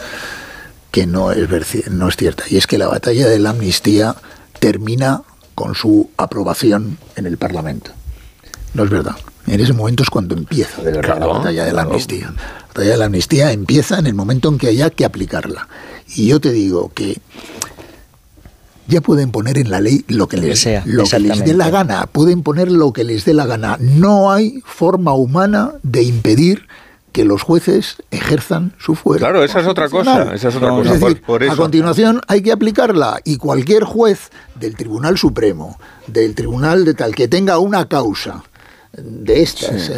que 0.91 1.07
no 1.07 1.31
es 1.33 1.49
no 1.91 2.09
es 2.09 2.17
cierta 2.17 2.45
y 2.49 2.57
es 2.57 2.67
que 2.67 2.78
la 2.78 2.89
batalla 2.89 3.28
de 3.28 3.39
la 3.39 3.51
amnistía 3.51 4.15
termina 4.61 5.23
con 5.55 5.75
su 5.75 6.11
aprobación 6.17 6.99
en 7.17 7.27
el 7.27 7.39
Parlamento. 7.39 7.91
No 8.75 8.85
es 8.85 8.91
verdad. 8.91 9.17
En 9.47 9.60
ese 9.60 9.73
momento 9.73 10.02
es 10.02 10.10
cuando 10.10 10.34
empieza 10.34 10.83
de 10.83 10.92
verdad 10.92 11.18
la 11.20 11.26
batalla 11.26 11.65
de 11.65 11.73
la 11.73 11.83
amnistía. 11.83 12.26
La 12.26 12.66
batalla 12.68 12.91
de 12.91 12.97
la 12.97 13.05
amnistía 13.07 13.52
empieza 13.52 13.99
en 13.99 14.07
el 14.07 14.15
momento 14.15 14.49
en 14.49 14.58
que 14.58 14.68
haya 14.68 14.91
que 14.91 15.05
aplicarla. 15.05 15.68
Y 16.15 16.26
yo 16.26 16.41
te 16.41 16.52
digo 16.52 16.91
que 16.94 17.18
ya 18.89 19.00
pueden 19.00 19.31
poner 19.31 19.58
en 19.58 19.70
la 19.70 19.81
ley 19.81 20.05
lo 20.08 20.28
que 20.28 20.36
les, 20.36 20.66
lo 20.84 21.05
que 21.05 21.18
les 21.18 21.44
dé 21.44 21.55
la 21.55 21.70
gana, 21.70 22.07
pueden 22.07 22.42
poner 22.42 22.70
lo 22.70 22.92
que 22.92 23.05
les 23.05 23.25
dé 23.25 23.34
la 23.34 23.47
gana. 23.47 23.76
No 23.81 24.31
hay 24.31 24.62
forma 24.65 25.12
humana 25.15 25.73
de 25.83 26.02
impedir 26.02 26.66
que 27.12 27.25
los 27.25 27.42
jueces 27.42 27.97
ejerzan 28.10 28.75
su 28.78 28.94
fuero. 28.94 29.20
Claro, 29.20 29.42
esa 29.42 29.60
es 29.60 29.66
otra 29.66 29.89
cosa. 29.89 30.34
Esa 30.34 30.49
es 30.49 30.57
otra 30.57 30.68
cosa. 30.68 30.99
A 31.50 31.57
continuación 31.57 32.20
hay 32.28 32.42
que 32.42 32.52
aplicarla 32.52 33.20
y 33.25 33.39
cualquier 33.39 33.84
juez 33.84 34.31
del 34.55 34.76
Tribunal 34.76 35.16
Supremo, 35.16 35.78
del 36.07 36.34
Tribunal 36.34 36.84
de 36.84 36.92
tal, 36.92 37.15
que 37.15 37.26
tenga 37.26 37.58
una 37.58 37.89
causa 37.89 38.44
de 38.93 39.43
estas. 39.43 39.91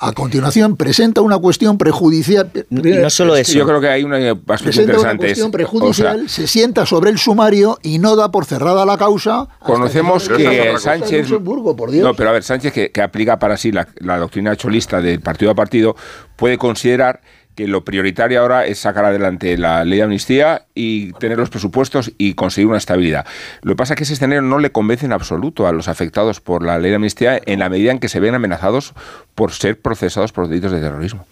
a 0.00 0.12
continuación 0.12 0.76
presenta 0.76 1.20
una 1.22 1.38
cuestión 1.38 1.76
prejudicial. 1.78 2.50
Y 2.70 2.74
no 2.74 3.10
solo 3.10 3.36
eso. 3.36 3.52
Yo 3.52 3.66
creo 3.66 3.80
que 3.80 3.88
hay 3.88 4.04
una 4.04 4.34
presenta 4.34 4.98
una 4.98 5.16
cuestión 5.16 5.50
prejudicial, 5.50 6.28
se 6.28 6.46
sienta 6.46 6.86
sobre 6.86 7.10
el 7.10 7.18
sumario 7.18 7.78
y 7.82 7.98
no 7.98 8.16
da 8.16 8.30
por 8.30 8.44
cerrada 8.44 8.84
la 8.86 8.96
causa. 8.96 9.48
Conocemos 9.60 10.28
que, 10.28 10.74
Sánchez. 10.78 11.30
No, 11.30 12.14
pero 12.14 12.30
a 12.30 12.32
ver, 12.32 12.42
Sánchez, 12.42 12.72
que, 12.72 13.02
aplica 13.02 13.38
para 13.38 13.56
sí 13.56 13.72
la, 13.72 13.88
la 13.98 14.18
doctrina 14.18 14.56
cholista 14.56 15.00
del 15.00 15.20
partido 15.20 15.50
a 15.50 15.54
partido, 15.54 15.96
puede 16.36 16.58
considerar 16.58 17.20
que 17.58 17.66
lo 17.66 17.84
prioritario 17.84 18.40
ahora 18.40 18.66
es 18.66 18.78
sacar 18.78 19.04
adelante 19.04 19.58
la 19.58 19.84
ley 19.84 19.98
de 19.98 20.04
amnistía 20.04 20.66
y 20.76 21.12
tener 21.14 21.38
los 21.38 21.50
presupuestos 21.50 22.12
y 22.16 22.34
conseguir 22.34 22.68
una 22.68 22.78
estabilidad. 22.78 23.26
Lo 23.62 23.72
que 23.72 23.76
pasa 23.76 23.94
es 23.94 23.96
que 23.96 24.04
ese 24.04 24.12
escenario 24.12 24.42
no 24.42 24.60
le 24.60 24.70
convence 24.70 25.06
en 25.06 25.12
absoluto 25.12 25.66
a 25.66 25.72
los 25.72 25.88
afectados 25.88 26.40
por 26.40 26.64
la 26.64 26.78
ley 26.78 26.90
de 26.90 26.94
amnistía 26.94 27.40
en 27.44 27.58
la 27.58 27.68
medida 27.68 27.90
en 27.90 27.98
que 27.98 28.08
se 28.08 28.20
ven 28.20 28.36
amenazados 28.36 28.94
por 29.34 29.50
ser 29.50 29.80
procesados 29.80 30.30
por 30.30 30.46
delitos 30.46 30.70
de 30.70 30.80
terrorismo. 30.80 31.26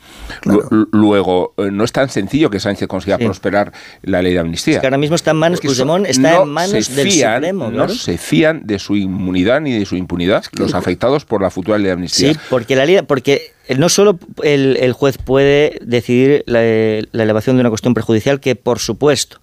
Luego, 0.91 1.55
eh, 1.59 1.71
no 1.71 1.85
es 1.85 1.93
tan 1.93 2.09
sencillo 2.09 2.51
que 2.51 2.59
Sánchez 2.59 2.89
consiga 2.89 3.19
prosperar 3.19 3.73
la 4.03 4.21
ley 4.21 4.33
de 4.33 4.41
amnistía. 4.41 4.81
que 4.81 4.87
ahora 4.89 4.99
mismo 4.99 5.15
está 5.15 5.31
en 5.31 5.37
manos, 5.37 5.61
Puigdemont 5.61 6.07
está 6.07 6.43
en 6.43 6.49
manos 6.49 6.73
del 6.73 7.13
Supremo. 7.13 7.71
No 7.71 7.89
se 7.89 8.19
fían 8.19 8.67
de 8.67 8.81
su 8.81 8.97
inmunidad 8.97 9.61
ni 9.61 9.79
de 9.79 9.87
su 9.87 9.95
impunidad 9.95 10.45
los 10.59 10.75
afectados 10.75 11.25
por 11.25 11.41
la 11.41 11.51
futura 11.51 11.79
ley 11.79 11.87
de 11.87 11.93
amnistía. 11.93 12.33
Sí, 12.33 12.41
porque 12.51 12.75
la 12.75 12.85
ley, 12.85 13.01
porque 13.07 13.53
no 13.77 13.89
solo 13.89 14.19
el, 14.43 14.93
juez 14.93 15.19
puede 15.19 15.79
decidir 15.83 16.45
la, 16.47 16.63
elevación 16.63 17.57
de 17.57 17.61
una 17.61 17.69
cuestión 17.69 17.95
prejudicial, 17.95 18.41
que 18.41 18.57
por 18.57 18.79
supuesto 18.79 19.41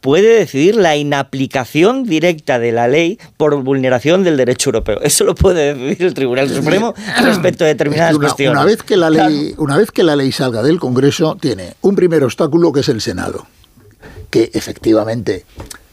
puede 0.00 0.38
decidir 0.38 0.76
la 0.76 0.96
inaplicación 0.96 2.04
directa 2.04 2.60
de 2.60 2.70
la 2.70 2.86
ley 2.86 3.18
por 3.36 3.60
vulneración 3.62 4.22
del 4.22 4.36
derecho 4.36 4.70
europeo. 4.70 5.00
Eso 5.02 5.24
lo 5.24 5.34
puede 5.34 5.74
decidir 5.74 6.06
el 6.06 6.14
Tribunal 6.14 6.48
Supremo 6.48 6.94
respecto 7.20 7.64
a 7.64 7.66
determinadas 7.66 8.16
cuestiones. 8.16 8.52
Una 8.52 8.64
vez, 8.64 8.82
que 8.84 8.96
la 8.96 9.10
ley, 9.10 9.54
una 9.58 9.76
vez 9.76 9.90
que 9.90 10.04
la 10.04 10.14
ley 10.14 10.30
salga 10.30 10.62
del 10.62 10.78
Congreso, 10.78 11.36
tiene 11.40 11.74
un 11.80 11.96
primer 11.96 12.22
obstáculo 12.22 12.72
que 12.72 12.80
es 12.80 12.88
el 12.88 13.00
Senado, 13.00 13.46
que 14.30 14.50
efectivamente 14.54 15.44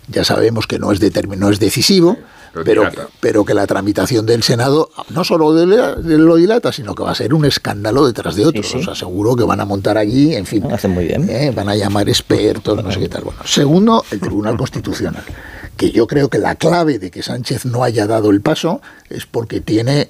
ya 0.07 0.23
sabemos 0.23 0.67
que 0.67 0.77
no 0.77 0.91
es, 0.91 0.99
no 1.37 1.49
es 1.49 1.59
decisivo, 1.59 2.17
pero, 2.63 2.89
pero 3.19 3.45
que 3.45 3.53
la 3.53 3.67
tramitación 3.67 4.25
del 4.25 4.43
Senado 4.43 4.89
no 5.09 5.23
solo 5.23 5.51
lo 5.53 6.35
dilata, 6.35 6.71
sino 6.71 6.95
que 6.95 7.03
va 7.03 7.11
a 7.11 7.15
ser 7.15 7.33
un 7.33 7.45
escándalo 7.45 8.05
detrás 8.05 8.35
de 8.35 8.45
otros. 8.45 8.73
Os 8.75 8.87
aseguro 8.87 9.35
que 9.35 9.43
van 9.43 9.59
a 9.59 9.65
montar 9.65 9.97
allí, 9.97 10.35
en 10.35 10.45
fin. 10.45 10.71
hacen 10.71 10.91
muy 10.91 11.05
bien. 11.05 11.29
Eh, 11.29 11.51
van 11.55 11.69
a 11.69 11.75
llamar 11.75 12.07
expertos, 12.07 12.83
no 12.83 12.91
sé 12.91 12.99
qué 12.99 13.09
tal. 13.09 13.23
Bueno, 13.23 13.39
segundo, 13.45 14.05
el 14.11 14.19
Tribunal 14.19 14.57
Constitucional, 14.57 15.23
que 15.75 15.91
yo 15.91 16.07
creo 16.07 16.29
que 16.29 16.37
la 16.37 16.55
clave 16.55 16.99
de 16.99 17.11
que 17.11 17.23
Sánchez 17.23 17.65
no 17.65 17.83
haya 17.83 18.07
dado 18.07 18.29
el 18.29 18.41
paso 18.41 18.81
es 19.09 19.25
porque 19.25 19.61
tiene 19.61 20.09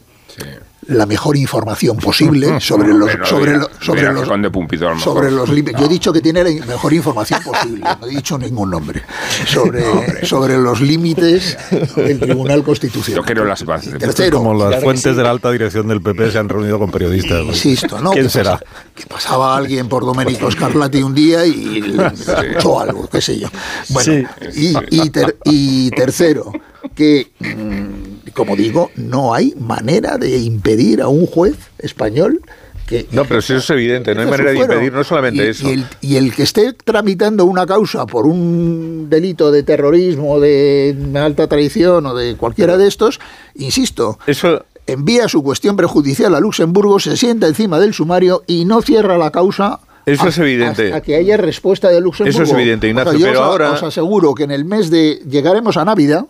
la 0.87 1.05
mejor 1.05 1.37
información 1.37 1.97
posible 1.97 2.59
sobre 2.59 2.93
los 2.93 3.11
sobre, 3.23 3.57
los 3.57 3.69
sobre 3.79 4.03
los 4.11 5.01
sobre 5.01 5.31
los 5.31 5.49
límites. 5.49 5.79
Yo 5.79 5.85
he 5.85 5.89
dicho 5.89 6.13
que 6.13 6.21
tiene 6.21 6.43
la 6.43 6.65
mejor 6.65 6.93
información 6.93 7.41
posible, 7.43 7.81
no 8.01 8.07
he 8.07 8.09
dicho 8.09 8.37
ningún 8.37 8.69
nombre 8.69 9.03
sobre 9.47 9.83
sobre 10.25 10.57
los 10.57 10.81
límites 10.81 11.57
del 11.95 12.19
Tribunal 12.19 12.63
Constitucional. 12.63 13.23
Yo 13.23 13.25
quiero 13.25 13.45
las 13.45 13.63
bases. 13.65 13.97
Tercero, 13.97 14.37
como 14.37 14.53
las 14.53 14.81
fuentes 14.81 15.15
de 15.15 15.23
la 15.23 15.31
alta 15.31 15.51
dirección 15.51 15.87
del 15.87 16.01
PP 16.01 16.31
se 16.31 16.39
han 16.39 16.49
reunido 16.49 16.79
con 16.79 16.91
periodistas. 16.91 17.43
Insisto, 17.45 17.99
¿no? 17.99 18.11
¿Quién 18.11 18.29
será? 18.29 18.59
que 18.95 19.05
pasaba 19.05 19.57
alguien 19.57 19.89
por 19.89 20.05
Domenico 20.05 20.49
Scarlatti 20.49 21.03
un 21.03 21.13
día 21.13 21.45
y 21.45 21.81
le 21.81 22.07
escuchó 22.07 22.79
algo, 22.79 23.07
qué 23.09 23.21
sé 23.21 23.37
yo. 23.37 23.49
Bueno, 23.89 24.27
y, 24.55 24.73
y, 24.89 25.11
y 25.43 25.89
tercero, 25.91 26.51
que 26.93 27.31
mm, 27.39 27.95
como 28.35 28.55
digo, 28.55 28.91
no 28.95 29.33
hay 29.33 29.55
manera 29.59 30.17
de 30.17 30.37
impedir 30.37 31.01
a 31.01 31.07
un 31.07 31.25
juez 31.25 31.55
español 31.79 32.41
que, 32.85 33.07
no, 33.11 33.25
pero 33.25 33.39
eso 33.39 33.55
es 33.55 33.67
evidente, 33.71 34.13
no 34.13 34.21
hay 34.21 34.27
manera 34.27 34.51
de 34.51 34.59
impedir, 34.59 34.93
no 34.93 35.03
solamente 35.03 35.49
eso. 35.49 35.67
Y 36.01 36.17
el, 36.17 36.35
que 36.35 36.43
esté 36.43 36.71
tramitando 36.73 37.45
una 37.45 37.65
causa 37.65 38.05
por 38.05 38.27
un 38.27 39.07
delito 39.09 39.51
de 39.51 39.63
terrorismo, 39.63 40.39
de 40.39 40.95
alta 41.15 41.47
traición 41.47 42.05
o 42.05 42.13
de 42.13 42.35
cualquiera 42.35 42.77
de 42.77 42.87
estos, 42.87 43.19
insisto, 43.55 44.19
eso 44.27 44.65
envía 44.85 45.27
su 45.27 45.41
cuestión 45.41 45.75
prejudicial 45.75 46.35
a 46.35 46.39
Luxemburgo, 46.39 46.99
se 46.99 47.17
sienta 47.17 47.47
encima 47.47 47.79
del 47.79 47.95
sumario 47.95 48.43
y 48.45 48.65
no 48.65 48.83
cierra 48.83 49.17
la 49.17 49.31
causa 49.31 49.79
eso 50.05 50.27
es 50.27 50.37
evidente. 50.37 50.87
Hasta 50.87 51.01
que 51.01 51.15
haya 51.15 51.35
respuesta 51.35 51.89
de 51.89 51.99
Luxemburgo. 51.99 52.43
Eso 52.43 52.43
es 52.43 52.51
evidente, 52.51 52.87
Ignacio. 52.87 53.17
pero 53.19 53.43
ahora 53.43 53.71
os 53.71 53.81
aseguro 53.81 54.35
que 54.35 54.43
en 54.43 54.51
el 54.51 54.63
mes 54.63 54.91
de 54.91 55.19
llegaremos 55.27 55.77
a 55.77 55.85
Navidad 55.85 56.27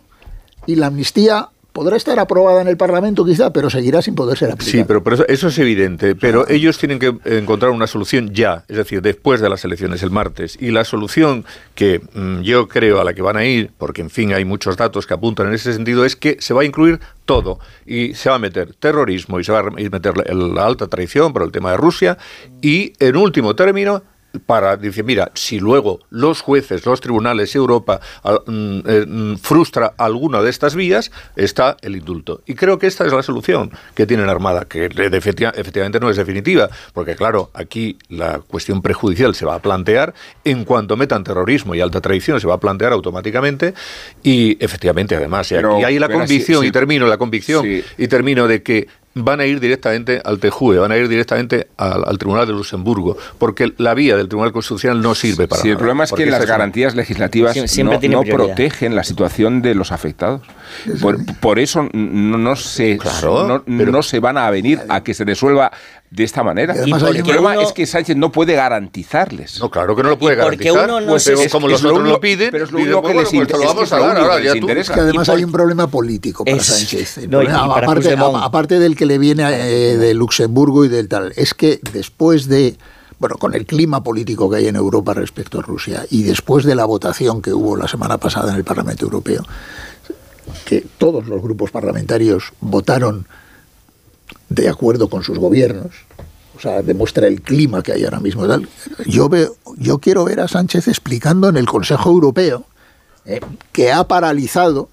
y 0.66 0.76
la 0.76 0.88
amnistía 0.88 1.48
podrá 1.76 1.98
estar 1.98 2.18
aprobada 2.18 2.62
en 2.62 2.68
el 2.68 2.78
Parlamento 2.78 3.22
quizá, 3.22 3.52
pero 3.52 3.68
seguirá 3.68 4.00
sin 4.00 4.14
poder 4.14 4.38
ser 4.38 4.50
aplicada. 4.50 4.78
Sí, 4.78 4.84
pero, 4.88 5.26
eso, 5.28 5.48
es 5.48 5.58
evidente. 5.58 6.14
Pero 6.14 6.48
ellos 6.48 6.78
tienen 6.78 6.98
que 6.98 7.14
encontrar 7.26 7.70
una 7.70 7.86
solución 7.86 8.32
ya, 8.32 8.64
es 8.66 8.78
decir, 8.78 9.02
después 9.02 9.42
de 9.42 9.50
las 9.50 9.62
elecciones 9.62 10.02
el 10.02 10.10
martes. 10.10 10.56
Y 10.58 10.70
la 10.70 10.84
solución 10.84 11.44
que 11.74 12.00
mm, 12.14 12.40
yo 12.40 12.66
creo 12.66 12.98
a 12.98 13.04
la 13.04 13.12
que 13.12 13.20
van 13.20 13.36
a 13.36 13.44
ir, 13.44 13.72
porque 13.76 14.00
en 14.00 14.08
fin 14.08 14.32
hay 14.32 14.46
muchos 14.46 14.78
datos 14.78 15.06
que 15.06 15.12
apuntan 15.12 15.48
en 15.48 15.52
ese 15.52 15.74
sentido, 15.74 16.06
es 16.06 16.16
que 16.16 16.38
se 16.40 16.54
va 16.54 16.62
a 16.62 16.64
incluir 16.64 16.98
todo. 17.26 17.58
Y 17.84 18.14
se 18.14 18.30
va 18.30 18.36
a 18.36 18.38
meter 18.38 18.72
terrorismo 18.72 19.38
y 19.38 19.44
se 19.44 19.52
va 19.52 19.58
a 19.58 19.70
meter 19.70 20.14
la 20.34 20.64
alta 20.64 20.86
traición 20.86 21.34
por 21.34 21.42
el 21.42 21.52
tema 21.52 21.72
de 21.72 21.76
Rusia. 21.76 22.16
Y 22.62 22.94
en 23.00 23.16
último 23.16 23.54
término, 23.54 24.02
para 24.40 24.76
decir, 24.76 25.04
mira, 25.04 25.30
si 25.34 25.60
luego 25.60 26.00
los 26.10 26.40
jueces, 26.40 26.84
los 26.86 27.00
tribunales 27.00 27.54
Europa 27.54 28.00
mm, 28.46 28.78
eh, 28.86 29.06
mm, 29.06 29.36
frustra 29.36 29.94
alguna 29.96 30.42
de 30.42 30.50
estas 30.50 30.74
vías, 30.74 31.10
está 31.36 31.76
el 31.82 31.96
indulto. 31.96 32.42
Y 32.46 32.54
creo 32.54 32.78
que 32.78 32.86
esta 32.86 33.06
es 33.06 33.12
la 33.12 33.22
solución 33.22 33.70
que 33.94 34.06
tienen 34.06 34.28
Armada, 34.28 34.64
que 34.64 34.86
efectivamente 34.86 36.00
no 36.00 36.10
es 36.10 36.16
definitiva, 36.16 36.68
porque 36.92 37.16
claro, 37.16 37.50
aquí 37.54 37.98
la 38.08 38.40
cuestión 38.40 38.82
prejudicial 38.82 39.34
se 39.34 39.46
va 39.46 39.56
a 39.56 39.62
plantear, 39.62 40.14
en 40.44 40.64
cuanto 40.64 40.96
metan 40.96 41.24
terrorismo 41.24 41.74
y 41.74 41.80
alta 41.80 42.00
traición 42.00 42.40
se 42.40 42.46
va 42.46 42.54
a 42.54 42.60
plantear 42.60 42.92
automáticamente, 42.92 43.74
y 44.22 44.62
efectivamente 44.62 45.16
además, 45.16 45.50
y 45.52 45.56
aquí 45.56 45.84
hay 45.84 45.98
la 45.98 46.08
convicción, 46.08 46.64
y 46.64 46.70
termino 46.70 47.06
la 47.06 47.18
convicción, 47.18 47.66
y 47.66 48.08
termino 48.08 48.48
de 48.48 48.62
que 48.62 48.88
van 49.16 49.40
a 49.40 49.46
ir 49.46 49.60
directamente 49.60 50.20
al 50.22 50.38
TEJUE, 50.38 50.78
van 50.78 50.92
a 50.92 50.96
ir 50.98 51.08
directamente 51.08 51.68
al, 51.78 52.18
Tribunal 52.18 52.46
de 52.46 52.52
Luxemburgo, 52.52 53.16
porque 53.38 53.72
la 53.78 53.94
vía 53.94 54.16
del 54.16 54.28
Tribunal 54.28 54.52
Constitucional 54.52 55.00
no 55.00 55.14
sirve 55.14 55.48
para 55.48 55.62
sí, 55.62 55.70
el 55.70 55.78
problema 55.78 56.04
es 56.04 56.12
que 56.12 56.26
las 56.26 56.44
garantías 56.44 56.94
legislativas 56.94 57.56
no, 57.82 58.22
protegen 58.22 58.94
la 58.94 59.04
situación 59.04 59.62
de 59.62 59.74
los 59.74 59.90
afectados. 59.90 60.42
Por, 61.40 61.58
eso 61.58 61.88
no, 61.92 62.56
se, 62.56 62.98
no, 63.66 64.02
se 64.02 64.20
van 64.20 64.36
a 64.36 64.50
venir 64.50 64.80
a 64.88 65.02
que 65.02 65.14
se 65.14 65.24
resuelva 65.24 65.72
de 66.10 66.24
esta 66.24 66.42
manera. 66.42 66.74
Y 66.84 66.90
el 66.90 67.22
problema 67.24 67.56
es 67.62 67.72
que 67.72 67.86
Sánchez 67.86 68.16
no 68.16 68.30
puede 68.32 68.54
garantizarles. 68.54 69.60
No, 69.60 69.70
claro 69.70 69.96
que 69.96 70.02
no 70.02 70.10
lo 70.10 70.18
puede 70.18 70.36
garantizar. 70.36 70.84
Uno 70.84 71.00
no 71.00 71.06
pues, 71.08 71.30
como 71.50 71.68
los 71.68 71.84
otros 71.84 72.08
lo 72.08 72.20
piden, 72.20 72.50
pero 72.50 72.64
es 72.64 72.72
lo 72.72 72.78
único 72.78 73.02
que 73.02 73.14
les 73.14 73.32
interesa. 73.32 74.94
que 74.94 75.00
además 75.00 75.28
hay 75.28 75.44
un 75.44 75.52
problema 75.52 75.86
político 75.86 76.44
para 76.44 76.60
Sánchez. 76.60 77.20
aparte, 78.42 78.78
del 78.78 78.96
que 78.96 79.06
le 79.06 79.18
viene 79.18 79.44
eh, 79.48 79.96
de 79.96 80.14
Luxemburgo 80.14 80.84
y 80.84 80.88
del 80.88 81.08
tal, 81.08 81.32
es 81.36 81.54
que 81.54 81.80
después 81.92 82.48
de 82.48 82.76
bueno, 83.18 83.36
con 83.36 83.54
el 83.54 83.64
clima 83.64 84.02
político 84.02 84.50
que 84.50 84.56
hay 84.56 84.68
en 84.68 84.76
Europa 84.76 85.14
respecto 85.14 85.60
a 85.60 85.62
Rusia 85.62 86.04
y 86.10 86.24
después 86.24 86.64
de 86.64 86.74
la 86.74 86.84
votación 86.84 87.40
que 87.40 87.52
hubo 87.52 87.74
la 87.74 87.88
semana 87.88 88.18
pasada 88.18 88.52
en 88.52 88.58
el 88.58 88.64
Parlamento 88.64 89.06
Europeo, 89.06 89.42
que 90.66 90.84
todos 90.98 91.26
los 91.26 91.40
grupos 91.40 91.70
parlamentarios 91.70 92.52
votaron 92.60 93.26
de 94.48 94.68
acuerdo 94.68 95.08
con 95.08 95.22
sus 95.22 95.38
gobiernos, 95.38 95.92
o 96.56 96.60
sea, 96.60 96.82
demuestra 96.82 97.26
el 97.26 97.42
clima 97.42 97.82
que 97.82 97.92
hay 97.92 98.04
ahora 98.04 98.20
mismo. 98.20 98.46
Yo, 99.06 99.28
veo, 99.28 99.56
yo 99.76 99.98
quiero 99.98 100.24
ver 100.24 100.40
a 100.40 100.48
Sánchez 100.48 100.88
explicando 100.88 101.48
en 101.48 101.56
el 101.56 101.66
Consejo 101.66 102.10
Europeo 102.10 102.64
eh, 103.24 103.40
que 103.72 103.92
ha 103.92 104.04
paralizado 104.04 104.88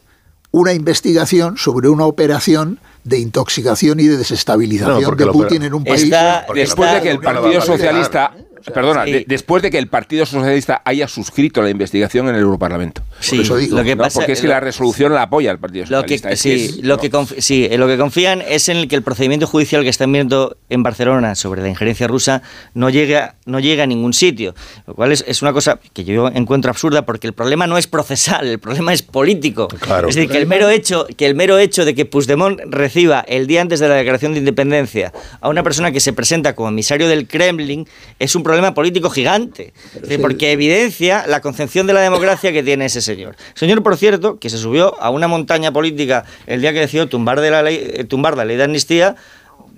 una 0.52 0.74
investigación 0.74 1.58
sobre 1.58 1.88
una 1.90 2.06
operación 2.06 2.80
de 3.04 3.20
intoxicación 3.20 4.00
y 4.00 4.08
de 4.08 4.18
desestabilización 4.18 5.18
de 5.18 5.28
Putin 5.28 5.64
en 5.64 5.74
un 5.74 5.84
país. 5.84 6.12
después 6.54 6.94
de 6.94 7.02
que 7.02 7.12
el 7.12 7.20
Partido 7.20 7.62
Socialista 7.62 8.34
Perdona, 8.72 9.06
después 9.06 9.64
de 9.64 9.72
que 9.72 9.78
el 9.78 9.88
Partido 9.88 10.26
Socialista 10.26 10.82
haya 10.86 11.08
suscrito 11.08 11.62
la 11.62 11.70
investigación 11.70 12.30
en 12.30 12.36
el 12.36 12.42
Europarlamento. 12.42 13.02
Sí, 13.20 13.42
eso 13.42 13.58
digo. 13.58 13.78
Lo 13.78 13.84
que 13.84 13.98
pasa, 13.98 14.20
porque 14.20 14.34
es 14.34 14.42
que 14.42 14.48
la 14.48 14.60
resolución 14.60 15.14
la 15.14 15.24
apoya 15.24 15.52
el 15.52 15.60
Partido 15.60 15.86
Socialista. 15.86 16.30
Lo 16.30 16.36
sí, 16.36 16.80
lo 16.82 16.98
que 16.98 17.12
sí, 17.42 17.70
lo 17.70 17.88
que 17.88 17.98
confían 17.98 18.42
es 18.48 18.70
en 18.70 18.78
el 18.78 18.88
que 18.88 18.96
el 18.96 19.04
procedimiento 19.04 19.48
judicial 19.48 19.84
que 19.84 19.90
están 19.90 20.12
viendo 20.12 20.58
en 20.70 20.84
Barcelona 20.84 21.36
sobre 21.36 21.62
la 21.62 21.70
injerencia 21.70 22.08
rusa 22.08 22.42
no 22.74 22.90
llegue, 22.90 23.22
no 23.46 23.60
llegue 23.60 23.82
a 23.82 23.88
ningún 23.88 24.14
sitio. 24.14 24.56
Lo 24.88 24.94
cual 24.94 25.12
es, 25.12 25.42
una 25.42 25.54
cosa 25.54 25.80
que 25.94 26.04
yo 26.04 26.28
encuentro 26.30 26.70
absurda 26.70 27.06
porque 27.06 27.28
el 27.28 27.34
problema 27.34 27.68
no 27.68 27.78
es 27.78 27.88
procesal, 27.88 28.48
el 28.48 28.60
problema 28.60 28.94
es 28.94 29.02
político. 29.02 29.68
Es 30.08 30.16
decir, 30.16 30.30
que 30.30 30.38
el 30.38 30.48
mero 30.48 30.70
hecho, 30.70 31.08
que 31.18 31.26
el 31.26 31.36
mero 31.36 31.58
hecho 31.58 31.86
de 31.86 31.96
que 31.96 32.06
Puigdemont 32.06 32.60
reciba 32.66 33.22
el 33.28 33.48
día 33.48 33.62
antes 33.62 33.80
de 33.80 33.88
la 33.90 33.96
declaración 33.96 34.34
de 34.34 34.40
independencia 34.40 35.12
a 35.42 35.50
una 35.50 35.64
persona 35.64 35.92
que 35.92 36.00
se 36.00 36.14
presenta 36.14 36.56
como 36.56 36.70
emisario 36.70 37.08
del 37.08 37.28
Kremlin 37.28 37.88
es 38.20 38.36
un 38.36 38.44
problema 38.44 38.53
problema 38.54 38.76
político 38.76 39.10
gigante, 39.10 39.74
porque 40.22 40.52
evidencia 40.52 41.26
la 41.28 41.42
concepción 41.42 41.88
de 41.88 41.94
la 41.94 42.02
democracia 42.02 42.52
que 42.52 42.62
tiene 42.62 42.86
ese 42.86 43.02
señor. 43.02 43.36
Señor, 43.56 43.82
por 43.82 43.98
cierto, 43.98 44.38
que 44.38 44.52
se 44.52 44.60
subió 44.60 45.02
a 45.02 45.10
una 45.10 45.28
montaña 45.28 45.72
política 45.72 46.24
el 46.46 46.62
día 46.62 46.72
que 46.72 46.80
decidió 46.80 47.10
tumbar, 47.10 47.42
de 47.42 47.50
la 47.50 47.64
ley, 47.64 47.82
eh, 47.82 48.04
tumbar 48.04 48.38
la 48.38 48.46
ley 48.46 48.56
de 48.56 48.66
amnistía, 48.66 49.16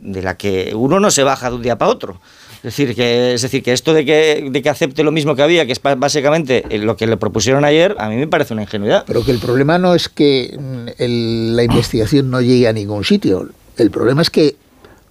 de 0.02 0.22
la 0.22 0.36
que 0.36 0.74
uno 0.76 1.00
no 1.00 1.10
se 1.10 1.24
baja 1.24 1.50
de 1.50 1.56
un 1.56 1.62
día 1.62 1.78
para 1.78 1.90
otro. 1.90 2.20
Es 2.58 2.76
decir, 2.76 2.96
que, 2.96 3.36
es 3.36 3.42
decir, 3.44 3.64
que 3.64 3.72
esto 3.72 3.94
de 3.94 4.04
que, 4.04 4.50
de 4.52 4.62
que 4.62 4.70
acepte 4.70 5.04
lo 5.04 5.14
mismo 5.14 5.38
que 5.38 5.44
había, 5.44 5.66
que 5.66 5.72
es 5.72 5.82
básicamente 5.82 6.66
lo 6.80 6.98
que 6.98 7.08
le 7.08 7.16
propusieron 7.16 7.64
ayer, 7.64 7.96
a 7.98 8.10
mí 8.10 8.18
me 8.18 8.28
parece 8.28 8.54
una 8.54 8.64
ingenuidad. 8.64 9.06
Pero 9.08 9.24
que 9.24 9.32
el 9.32 9.40
problema 9.40 9.78
no 9.78 9.96
es 9.96 10.10
que 10.10 10.58
mm, 10.60 11.56
la 11.56 11.64
investigación 11.64 12.30
no 12.30 12.42
llegue 12.42 12.68
a 12.68 12.74
ningún 12.74 13.06
sitio. 13.06 13.50
El 13.78 13.90
problema 13.90 14.22
es 14.22 14.30
que 14.30 14.58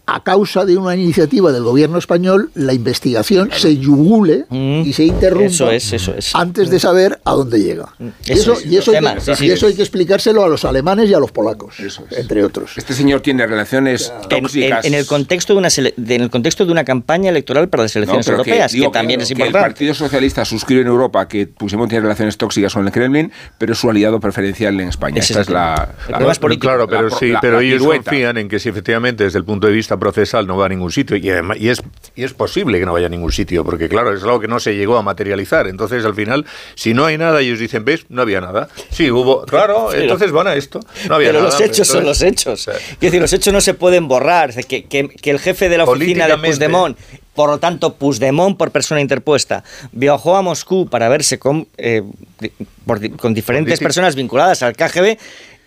a 0.06 0.22
causa 0.22 0.64
de 0.64 0.76
una 0.76 0.94
iniciativa 0.94 1.50
del 1.50 1.62
gobierno 1.62 1.98
español, 1.98 2.50
la 2.54 2.74
investigación 2.74 3.50
se 3.52 3.76
yugule 3.78 4.44
y 4.50 4.92
se 4.92 5.04
interrumpa 5.04 5.70
antes 6.34 6.70
de 6.70 6.78
saber 6.78 7.20
a 7.24 7.32
dónde 7.32 7.60
llega. 7.60 7.94
Mm. 7.98 8.08
y 8.26 8.32
eso, 8.32 8.56
y 8.64 8.76
eso, 8.76 8.92
hay 9.66 9.74
que, 9.74 9.82
explicárselo 9.82 10.44
a 10.44 10.48
los 10.48 10.64
alemanes 10.64 11.08
y 11.08 11.14
a 11.14 11.18
los 11.18 11.32
polacos, 11.32 11.76
entre 12.10 12.44
otros. 12.44 12.76
Este 12.76 12.92
señor 12.92 13.20
tiene 13.20 13.46
relaciones 13.46 14.12
tóxicas. 14.28 14.84
En, 14.84 14.94
el 14.94 15.06
contexto 15.06 15.54
de 15.54 15.58
una 15.58 15.68
en 15.76 16.20
el 16.20 16.30
contexto 16.30 16.66
de 16.66 16.72
una 16.72 16.84
campaña 16.84 17.30
electoral 17.30 17.68
para 17.68 17.84
las 17.84 17.96
elecciones 17.96 18.28
europeas, 18.28 18.72
que, 18.72 18.88
también 18.88 19.20
es 19.20 19.30
importante. 19.30 19.58
el 19.58 19.64
Partido 19.64 19.94
Socialista 19.94 20.44
suscribe 20.44 20.82
en 20.82 20.88
Europa 20.88 21.26
que 21.28 21.46
Puigdemont 21.46 21.88
tiene 21.88 22.02
relaciones 22.02 22.36
tóxicas 22.36 22.74
con 22.74 22.84
el 22.84 22.92
Kremlin, 22.92 23.32
pero 23.58 23.72
es 23.72 23.78
su 23.78 23.88
aliado 23.88 24.20
preferencial 24.20 24.78
en 24.80 24.88
España. 24.88 25.20
Esta 25.20 25.40
es, 25.40 25.48
la, 25.48 25.94
Claro, 26.60 26.86
pero 26.88 27.10
sí, 27.10 27.32
pero 27.40 27.60
ellos 27.60 27.82
confían 27.82 28.36
en 28.38 28.48
que 28.48 28.58
si 28.58 28.68
efectivamente 28.68 29.24
desde 29.24 29.38
el 29.38 29.44
punto 29.44 29.66
de 29.66 29.72
vista 29.72 29.93
procesal 29.98 30.46
no 30.46 30.56
va 30.56 30.66
a 30.66 30.68
ningún 30.68 30.90
sitio. 30.90 31.16
Y, 31.16 31.28
y, 31.58 31.68
es, 31.68 31.82
y 32.14 32.24
es 32.24 32.32
posible 32.32 32.78
que 32.78 32.86
no 32.86 32.92
vaya 32.92 33.06
a 33.06 33.10
ningún 33.10 33.32
sitio, 33.32 33.64
porque 33.64 33.88
claro, 33.88 34.14
es 34.14 34.22
algo 34.22 34.40
que 34.40 34.48
no 34.48 34.60
se 34.60 34.74
llegó 34.76 34.96
a 34.96 35.02
materializar. 35.02 35.66
Entonces, 35.66 36.04
al 36.04 36.14
final, 36.14 36.46
si 36.74 36.94
no 36.94 37.04
hay 37.04 37.18
nada, 37.18 37.40
ellos 37.40 37.58
dicen, 37.58 37.84
¿ves? 37.84 38.06
No 38.08 38.22
había 38.22 38.40
nada. 38.40 38.68
Sí, 38.90 39.10
hubo. 39.10 39.44
Claro, 39.44 39.92
entonces 39.92 40.32
van 40.32 40.46
a 40.46 40.54
esto. 40.54 40.80
No 41.08 41.16
había 41.16 41.28
pero 41.28 41.40
nada. 41.40 41.50
los 41.50 41.60
hechos 41.60 41.88
son 41.88 42.04
los 42.04 42.22
hechos. 42.22 42.68
Es 42.68 43.00
decir, 43.00 43.20
los 43.20 43.32
hechos 43.32 43.52
no 43.52 43.60
se 43.60 43.74
pueden 43.74 44.08
borrar. 44.08 44.54
Que, 44.66 44.84
que, 44.84 45.08
que 45.08 45.30
el 45.30 45.38
jefe 45.38 45.68
de 45.68 45.78
la 45.78 45.84
oficina 45.84 46.26
de 46.26 46.38
Puigdemont 46.38 46.96
por 47.34 47.50
lo 47.50 47.58
tanto, 47.58 47.94
Puigdemont, 47.94 48.56
por 48.56 48.70
persona 48.70 49.00
interpuesta, 49.00 49.64
viajó 49.92 50.36
a 50.36 50.42
Moscú 50.42 50.88
para 50.88 51.08
verse 51.08 51.38
con, 51.38 51.66
eh, 51.76 52.02
con 53.18 53.34
diferentes 53.34 53.80
personas 53.80 54.14
vinculadas 54.14 54.62
al 54.62 54.76
KGB 54.76 55.18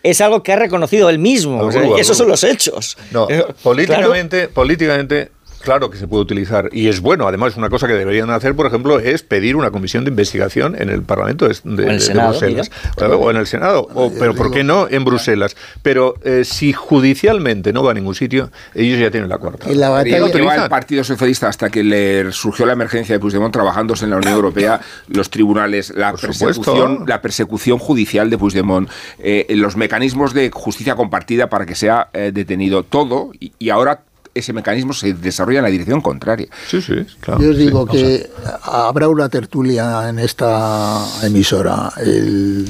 es 0.09 0.21
algo 0.21 0.43
que 0.43 0.53
ha 0.53 0.55
reconocido 0.55 1.09
él 1.09 1.19
mismo. 1.19 1.69
esos 1.97 2.17
son 2.17 2.27
los 2.27 2.43
hechos. 2.43 2.97
No, 3.11 3.27
políticamente, 3.63 4.47
políticamente 4.47 5.31
claro 5.67 5.89
que 5.91 5.97
se 5.97 6.07
puede 6.07 6.23
utilizar 6.23 6.69
y 6.71 6.87
es 6.87 7.01
bueno. 7.01 7.27
Además, 7.27 7.55
una 7.57 7.69
cosa 7.69 7.85
que 7.87 7.93
deberían 7.93 8.29
hacer, 8.31 8.55
por 8.55 8.65
ejemplo, 8.65 8.99
es 8.99 9.21
pedir 9.21 9.55
una 9.55 9.69
comisión 9.69 10.03
de 10.05 10.09
investigación 10.09 10.75
en 10.81 10.89
el 10.89 11.03
Parlamento 11.03 11.47
de, 11.47 11.55
de- 11.63 11.83
en 11.83 11.89
el 11.89 11.95
de 11.97 11.99
Senado, 11.99 12.29
Bruselas. 12.31 12.71
O 13.19 13.29
en 13.29 13.37
el 13.37 13.45
Senado. 13.47 13.87
O- 13.93 14.11
pero 14.17 14.33
¿por 14.33 14.51
qué 14.51 14.63
no 14.63 14.87
en 14.89 15.05
Bruselas? 15.05 15.55
Pero 15.83 16.15
eh, 16.23 16.43
si 16.43 16.73
judicialmente 16.73 17.71
no 17.73 17.83
va 17.83 17.91
a 17.91 17.93
ningún 17.93 18.15
sitio, 18.15 18.49
ellos 18.73 18.99
ya 18.99 19.11
tienen 19.11 19.29
la 19.29 19.37
cuarta. 19.37 19.71
Y 19.71 19.75
la 19.75 19.89
batalla- 19.89 20.31
que 20.31 20.41
va 20.41 20.55
el. 20.55 20.69
Partido 20.69 21.03
Socialista 21.03 21.47
hasta 21.47 21.69
que 21.69 21.83
le 21.83 22.31
surgió 22.31 22.65
la 22.65 22.73
emergencia 22.73 23.13
de 23.15 23.19
Puigdemont 23.19 23.53
trabajándose 23.53 24.05
en 24.05 24.11
la 24.11 24.17
Unión 24.17 24.33
Europea, 24.33 24.79
los 25.09 25.29
tribunales, 25.29 25.93
la 25.95 26.11
Por 26.11 26.19
supuesto. 26.21 26.45
persecución, 26.45 27.03
la 27.07 27.21
persecución 27.21 27.77
judicial 27.79 28.29
de 28.29 28.37
Puigdemont, 28.37 28.89
eh, 29.19 29.45
los 29.49 29.75
mecanismos 29.77 30.33
de 30.33 30.49
justicia 30.53 30.95
compartida 30.95 31.47
para 31.49 31.65
que 31.65 31.75
sea 31.75 32.09
eh, 32.13 32.31
detenido 32.33 32.83
todo 32.83 33.31
y, 33.39 33.51
y 33.59 33.69
ahora 33.69 34.01
ese 34.37 34.53
mecanismo 34.53 34.93
se 34.93 35.13
desarrolla 35.13 35.59
en 35.59 35.63
la 35.65 35.69
dirección 35.71 36.01
contraria. 36.01 36.47
Sí, 36.69 36.81
sí, 36.81 36.93
claro. 37.19 37.41
Yo 37.41 37.49
os 37.51 37.57
digo 37.57 37.85
que 37.85 38.29
habrá 38.63 39.07
una 39.09 39.29
tertulia 39.29 40.09
en 40.09 40.19
esta 40.19 41.05
emisora 41.23 41.91
el 41.97 42.65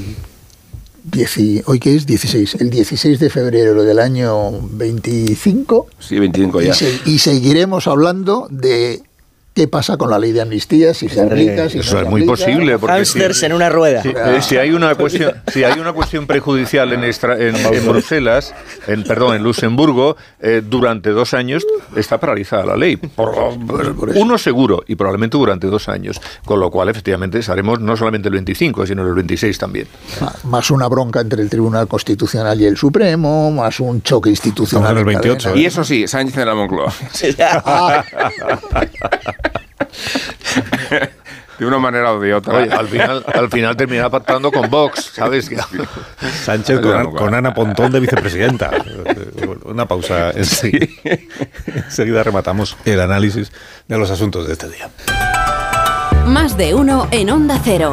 10 1.04 1.62
hoy 1.66 1.80
que 1.80 1.94
es 1.96 2.04
16, 2.06 2.56
el 2.56 2.68
16 2.70 3.18
de 3.18 3.30
febrero 3.30 3.82
del 3.82 3.98
año 3.98 4.50
25 4.72 5.86
Sí, 5.98 6.18
25 6.18 6.60
y, 6.62 6.66
ya. 6.66 6.74
se- 6.74 7.00
y 7.06 7.18
seguiremos 7.18 7.86
hablando 7.86 8.46
de 8.50 9.02
qué 9.58 9.66
pasa 9.66 9.96
con 9.96 10.08
la 10.08 10.20
ley 10.20 10.30
de 10.30 10.40
amnistía, 10.40 10.94
si 10.94 11.08
se 11.08 11.20
aplica, 11.20 11.68
si 11.68 11.78
no 11.78 11.82
Eso 11.82 11.98
se 11.98 12.04
es 12.04 12.08
muy 12.08 12.22
aplica. 12.22 12.30
posible. 12.32 12.78
Porque 12.78 13.04
si, 13.04 13.18
Hámsters 13.18 13.42
en 13.42 13.52
una 13.54 13.68
rueda. 13.68 14.02
si- 14.02 14.10
eh, 14.10 14.38
si 14.40 14.56
hay 14.56 14.70
una 14.70 14.94
cuestión, 14.94 15.32
si 15.52 15.64
hay 15.64 15.80
una 15.80 15.92
cuestión 15.92 16.28
prejudicial 16.28 16.92
en, 16.92 17.02
extra- 17.02 17.36
en, 17.36 17.56
en 17.56 17.88
Bruselas, 17.88 18.54
en 18.86 19.02
perdón, 19.02 19.34
en 19.34 19.42
Luxemburgo, 19.42 20.16
eh, 20.40 20.62
durante 20.64 21.10
dos 21.10 21.34
años 21.34 21.66
está 21.96 22.18
paralizada 22.20 22.66
la 22.66 22.76
ley. 22.76 22.96
Por, 22.98 23.34
por 23.66 24.10
uno 24.14 24.38
seguro 24.38 24.84
y 24.86 24.94
probablemente 24.94 25.36
durante 25.36 25.66
dos 25.66 25.88
años. 25.88 26.20
Con 26.44 26.60
lo 26.60 26.70
cual, 26.70 26.88
efectivamente, 26.88 27.40
haremos 27.48 27.80
no 27.80 27.96
solamente 27.96 28.28
el 28.28 28.34
25, 28.34 28.86
sino 28.86 29.04
el 29.06 29.14
26 29.14 29.58
también. 29.58 29.88
Más 30.44 30.70
una 30.70 30.86
bronca 30.86 31.20
entre 31.20 31.42
el 31.42 31.50
Tribunal 31.50 31.88
Constitucional 31.88 32.60
y 32.60 32.66
el 32.66 32.76
Supremo, 32.76 33.50
más 33.50 33.80
un 33.80 34.02
choque 34.02 34.30
institucional. 34.30 34.98
En 34.98 35.04
28, 35.06 35.42
cadena. 35.48 35.60
Y 35.60 35.66
eso 35.66 35.82
sí, 35.82 36.06
Sánchez 36.06 36.36
de 36.36 36.46
la 36.46 36.54
Moncloa. 36.54 36.92
de 41.58 41.66
una 41.66 41.78
manera 41.78 42.12
o 42.12 42.20
de 42.20 42.34
otra. 42.34 42.58
Oye, 42.58 42.70
al 42.72 42.88
final, 42.88 43.24
al 43.32 43.50
final 43.50 43.76
terminará 43.76 44.10
pactando 44.10 44.52
con 44.52 44.70
Vox, 44.70 45.12
¿sabes? 45.14 45.50
Sánchez 46.44 46.80
con, 46.80 47.14
con 47.14 47.34
Ana 47.34 47.52
Pontón 47.52 47.92
de 47.92 48.00
vicepresidenta. 48.00 48.70
Una 49.64 49.86
pausa. 49.86 50.30
Enseguida, 50.30 50.86
enseguida 51.74 52.22
rematamos 52.22 52.76
el 52.84 53.00
análisis 53.00 53.52
de 53.86 53.98
los 53.98 54.10
asuntos 54.10 54.46
de 54.46 54.52
este 54.52 54.68
día. 54.68 54.90
Más 56.26 56.56
de 56.56 56.74
uno 56.74 57.08
en 57.10 57.30
Onda 57.30 57.60
Cero. 57.64 57.92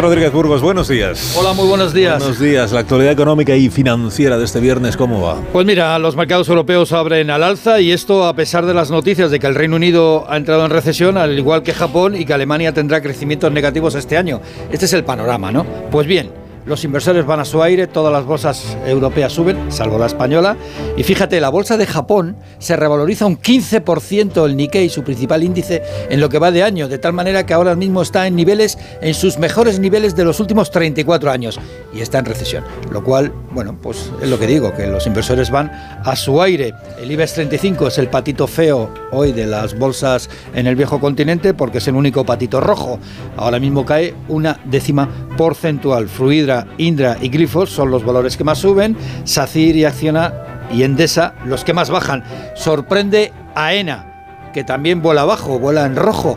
Rodríguez 0.00 0.32
Burgos, 0.32 0.62
buenos 0.62 0.88
días. 0.88 1.36
Hola, 1.38 1.52
muy 1.52 1.68
buenos 1.68 1.92
días. 1.92 2.18
Buenos 2.18 2.40
días. 2.40 2.72
La 2.72 2.80
actualidad 2.80 3.12
económica 3.12 3.54
y 3.54 3.68
financiera 3.68 4.38
de 4.38 4.44
este 4.44 4.60
viernes, 4.60 4.96
¿cómo 4.96 5.20
va? 5.20 5.36
Pues 5.52 5.66
mira, 5.66 5.98
los 5.98 6.16
mercados 6.16 6.48
europeos 6.48 6.92
abren 6.92 7.30
al 7.30 7.42
alza 7.42 7.80
y 7.80 7.92
esto 7.92 8.24
a 8.24 8.34
pesar 8.34 8.66
de 8.66 8.74
las 8.74 8.90
noticias 8.90 9.30
de 9.30 9.38
que 9.38 9.46
el 9.46 9.54
Reino 9.54 9.76
Unido 9.76 10.24
ha 10.28 10.36
entrado 10.36 10.64
en 10.64 10.70
recesión, 10.70 11.16
al 11.16 11.38
igual 11.38 11.62
que 11.62 11.74
Japón, 11.74 12.16
y 12.16 12.24
que 12.24 12.32
Alemania 12.32 12.72
tendrá 12.72 13.00
crecimientos 13.00 13.52
negativos 13.52 13.94
este 13.94 14.16
año. 14.16 14.40
Este 14.70 14.86
es 14.86 14.92
el 14.92 15.04
panorama, 15.04 15.52
¿no? 15.52 15.66
Pues 15.90 16.06
bien. 16.06 16.39
Los 16.66 16.84
inversores 16.84 17.24
van 17.24 17.40
a 17.40 17.44
su 17.44 17.62
aire, 17.62 17.86
todas 17.86 18.12
las 18.12 18.24
bolsas 18.24 18.76
europeas 18.86 19.32
suben, 19.32 19.72
salvo 19.72 19.98
la 19.98 20.06
española. 20.06 20.56
Y 20.96 21.02
fíjate, 21.02 21.40
la 21.40 21.48
bolsa 21.48 21.76
de 21.76 21.86
Japón 21.86 22.36
se 22.58 22.76
revaloriza 22.76 23.26
un 23.26 23.38
15% 23.38 24.44
el 24.44 24.56
Nikkei, 24.56 24.88
su 24.88 25.02
principal 25.02 25.42
índice, 25.42 25.82
en 26.08 26.20
lo 26.20 26.28
que 26.28 26.38
va 26.38 26.50
de 26.50 26.62
año, 26.62 26.88
de 26.88 26.98
tal 26.98 27.12
manera 27.12 27.46
que 27.46 27.54
ahora 27.54 27.74
mismo 27.74 28.02
está 28.02 28.26
en 28.26 28.36
niveles, 28.36 28.78
en 29.00 29.14
sus 29.14 29.38
mejores 29.38 29.80
niveles 29.80 30.14
de 30.14 30.24
los 30.24 30.38
últimos 30.40 30.70
34 30.70 31.30
años. 31.30 31.58
Y 31.94 32.00
está 32.00 32.18
en 32.18 32.24
recesión. 32.26 32.64
Lo 32.90 33.02
cual, 33.02 33.32
bueno, 33.52 33.78
pues 33.80 34.10
es 34.22 34.28
lo 34.28 34.38
que 34.38 34.46
digo, 34.46 34.74
que 34.74 34.86
los 34.86 35.06
inversores 35.06 35.50
van 35.50 35.70
a 36.04 36.14
su 36.14 36.40
aire. 36.42 36.74
El 37.00 37.10
IBEX 37.10 37.34
35 37.34 37.88
es 37.88 37.98
el 37.98 38.08
patito 38.08 38.46
feo 38.46 38.92
hoy 39.12 39.32
de 39.32 39.46
las 39.46 39.78
bolsas 39.78 40.28
en 40.54 40.66
el 40.66 40.76
viejo 40.76 41.00
continente 41.00 41.54
porque 41.54 41.78
es 41.78 41.88
el 41.88 41.94
único 41.94 42.24
patito 42.24 42.60
rojo. 42.60 42.98
Ahora 43.36 43.58
mismo 43.58 43.84
cae 43.84 44.14
una 44.28 44.60
décima 44.64 45.08
porcentual. 45.36 46.08
Fluidra, 46.08 46.49
Indra 46.78 47.16
y 47.20 47.28
Glifos 47.28 47.70
son 47.70 47.90
los 47.90 48.04
valores 48.04 48.36
que 48.36 48.44
más 48.44 48.58
suben. 48.58 48.96
SACIR 49.24 49.76
y 49.76 49.84
Acciona 49.84 50.32
y 50.72 50.82
Endesa 50.82 51.34
los 51.44 51.64
que 51.64 51.72
más 51.72 51.90
bajan. 51.90 52.24
Sorprende 52.54 53.32
AENA, 53.54 54.50
que 54.52 54.64
también 54.64 55.02
vuela 55.02 55.22
abajo, 55.22 55.58
vuela 55.58 55.86
en 55.86 55.96
rojo. 55.96 56.36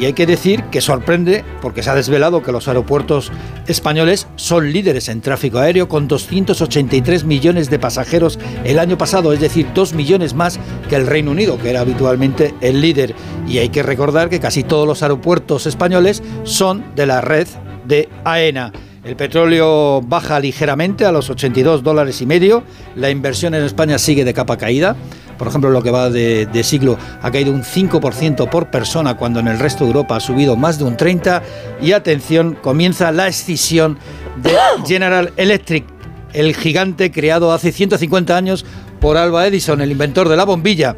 Y 0.00 0.06
hay 0.06 0.14
que 0.14 0.26
decir 0.26 0.64
que 0.64 0.80
sorprende 0.80 1.44
porque 1.60 1.82
se 1.82 1.90
ha 1.90 1.94
desvelado 1.94 2.42
que 2.42 2.52
los 2.52 2.66
aeropuertos 2.66 3.30
españoles 3.66 4.26
son 4.36 4.72
líderes 4.72 5.08
en 5.08 5.20
tráfico 5.20 5.58
aéreo 5.58 5.86
con 5.86 6.08
283 6.08 7.24
millones 7.24 7.68
de 7.68 7.78
pasajeros 7.78 8.38
el 8.64 8.78
año 8.78 8.96
pasado, 8.96 9.32
es 9.34 9.40
decir, 9.40 9.68
2 9.74 9.92
millones 9.92 10.32
más 10.32 10.58
que 10.88 10.96
el 10.96 11.06
Reino 11.06 11.30
Unido, 11.30 11.58
que 11.58 11.70
era 11.70 11.80
habitualmente 11.80 12.54
el 12.62 12.80
líder. 12.80 13.14
Y 13.46 13.58
hay 13.58 13.68
que 13.68 13.82
recordar 13.82 14.30
que 14.30 14.40
casi 14.40 14.62
todos 14.62 14.86
los 14.86 15.02
aeropuertos 15.02 15.66
españoles 15.66 16.22
son 16.44 16.94
de 16.94 17.06
la 17.06 17.20
red 17.20 17.46
de 17.84 18.08
AENA. 18.24 18.72
El 19.04 19.16
petróleo 19.16 20.00
baja 20.00 20.38
ligeramente 20.38 21.04
a 21.04 21.10
los 21.10 21.28
82 21.28 21.82
dólares 21.82 22.22
y 22.22 22.26
medio. 22.26 22.62
La 22.94 23.10
inversión 23.10 23.52
en 23.52 23.64
España 23.64 23.98
sigue 23.98 24.24
de 24.24 24.32
capa 24.32 24.56
caída. 24.56 24.94
Por 25.38 25.48
ejemplo, 25.48 25.70
lo 25.70 25.82
que 25.82 25.90
va 25.90 26.08
de, 26.08 26.46
de 26.46 26.62
siglo 26.62 26.96
ha 27.20 27.30
caído 27.32 27.50
un 27.52 27.64
5% 27.64 28.48
por 28.48 28.70
persona 28.70 29.16
cuando 29.16 29.40
en 29.40 29.48
el 29.48 29.58
resto 29.58 29.82
de 29.82 29.90
Europa 29.90 30.16
ha 30.16 30.20
subido 30.20 30.54
más 30.54 30.78
de 30.78 30.84
un 30.84 30.96
30%. 30.96 31.42
Y 31.80 31.92
atención, 31.92 32.54
comienza 32.54 33.10
la 33.10 33.26
escisión 33.26 33.98
de 34.40 34.56
General 34.86 35.32
Electric, 35.36 35.84
el 36.32 36.54
gigante 36.54 37.10
creado 37.10 37.52
hace 37.52 37.72
150 37.72 38.36
años 38.36 38.64
por 39.00 39.16
Alba 39.16 39.48
Edison, 39.48 39.80
el 39.80 39.90
inventor 39.90 40.28
de 40.28 40.36
la 40.36 40.44
bombilla. 40.44 40.96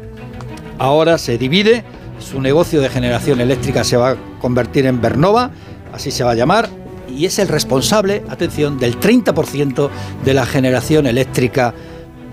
Ahora 0.77 1.17
se 1.17 1.39
divide, 1.39 1.83
su 2.19 2.39
negocio 2.39 2.81
de 2.81 2.89
generación 2.89 3.41
eléctrica 3.41 3.83
se 3.83 3.97
va 3.97 4.11
a 4.11 4.15
convertir 4.39 4.85
en 4.85 5.01
Bernova, 5.01 5.49
así 5.91 6.11
se 6.11 6.23
va 6.23 6.31
a 6.31 6.35
llamar, 6.35 6.69
y 7.09 7.25
es 7.25 7.39
el 7.39 7.47
responsable, 7.47 8.23
atención, 8.29 8.79
del 8.79 8.99
30% 8.99 9.89
de 10.23 10.33
la 10.33 10.45
generación 10.45 11.07
eléctrica 11.07 11.73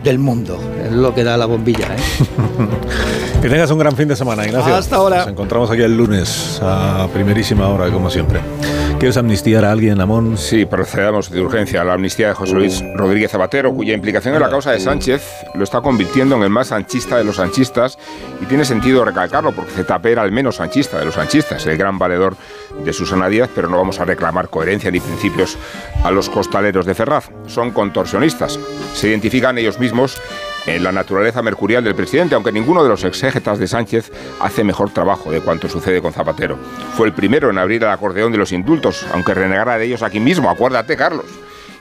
del 0.02 0.18
mundo. 0.18 0.59
Es 0.84 0.92
lo 0.92 1.15
que 1.15 1.25
da 1.25 1.36
la 1.36 1.47
bombilla. 1.47 1.94
¿eh? 1.94 1.99
Que 3.42 3.49
tengas 3.49 3.73
un 3.73 3.78
gran 3.81 3.97
fin 3.97 4.07
de 4.07 4.15
semana, 4.15 4.47
Ignacio. 4.47 4.73
Hasta 4.73 4.94
ahora. 4.94 5.17
Nos 5.18 5.26
encontramos 5.26 5.68
aquí 5.68 5.83
el 5.83 5.97
lunes 5.97 6.60
a 6.62 7.09
primerísima 7.12 7.67
hora, 7.67 7.91
como 7.91 8.09
siempre. 8.09 8.39
¿Quieres 9.02 9.16
amnistiar 9.16 9.64
a 9.64 9.72
alguien, 9.72 10.00
Amón? 10.00 10.39
Sí, 10.39 10.64
procedamos 10.64 11.28
de 11.28 11.40
urgencia 11.40 11.81
a 11.81 11.84
la 11.84 11.94
amnistía 11.94 12.28
de 12.28 12.34
José 12.34 12.55
Luis 12.55 12.84
Rodríguez 12.94 13.32
Zapatero, 13.32 13.74
cuya 13.74 13.94
implicación 13.94 14.36
en 14.36 14.40
la 14.40 14.48
causa 14.48 14.70
de 14.70 14.78
Sánchez 14.78 15.24
lo 15.55 15.64
está 15.64 15.81
convirtiendo 15.81 16.36
en 16.36 16.44
el 16.44 16.50
más 16.50 16.68
sanchista 16.68 17.16
de 17.16 17.24
los 17.24 17.34
sanchistas 17.34 17.98
y 18.40 18.47
tiene 18.47 18.64
sentido 18.64 19.05
recalcarlo 19.05 19.50
porque 19.50 19.72
ZP 19.72 20.06
era 20.06 20.22
el 20.22 20.31
menos 20.31 20.55
sanchista 20.55 21.00
de 21.00 21.06
los 21.06 21.14
sanchistas, 21.14 21.66
el 21.66 21.76
gran 21.76 21.98
valedor 21.98 22.36
de 22.84 22.92
Susana 22.92 23.28
Díaz, 23.28 23.50
pero 23.52 23.68
no 23.68 23.76
vamos 23.76 23.98
a 23.98 24.05
reclamar 24.05 24.48
coherencia 24.48 24.92
ni 24.92 25.00
principios 25.00 25.58
a 26.05 26.12
los 26.12 26.31
costaleros 26.31 26.86
de 26.86 26.94
Ferraz. 26.94 27.28
Son 27.48 27.72
contorsionistas. 27.72 28.56
Se 28.94 29.08
identifican 29.08 29.58
ellos 29.58 29.81
mismos 29.81 30.20
en 30.66 30.82
la 30.82 30.92
naturaleza 30.92 31.42
mercurial 31.42 31.84
del 31.84 31.94
presidente, 31.94 32.34
aunque 32.34 32.52
ninguno 32.52 32.82
de 32.82 32.89
los 32.89 33.05
exégetas 33.05 33.58
de 33.58 33.66
Sánchez 33.66 34.12
hace 34.41 34.65
mejor 34.65 34.91
trabajo 34.91 35.31
de 35.31 35.41
cuanto 35.41 35.68
sucede 35.68 36.00
con 36.00 36.12
Zapatero. 36.12 36.57
Fue 36.97 37.07
el 37.07 37.12
primero 37.12 37.50
en 37.50 37.58
abrir 37.58 37.82
el 37.82 37.91
acordeón 37.91 38.32
de 38.32 38.39
los 38.39 38.52
indultos, 38.52 39.07
aunque 39.12 39.34
renegara 39.34 39.78
de 39.78 39.86
ellos 39.86 40.02
aquí 40.02 40.20
mismo, 40.20 40.50
acuérdate, 40.50 40.97
Carlos 40.97 41.26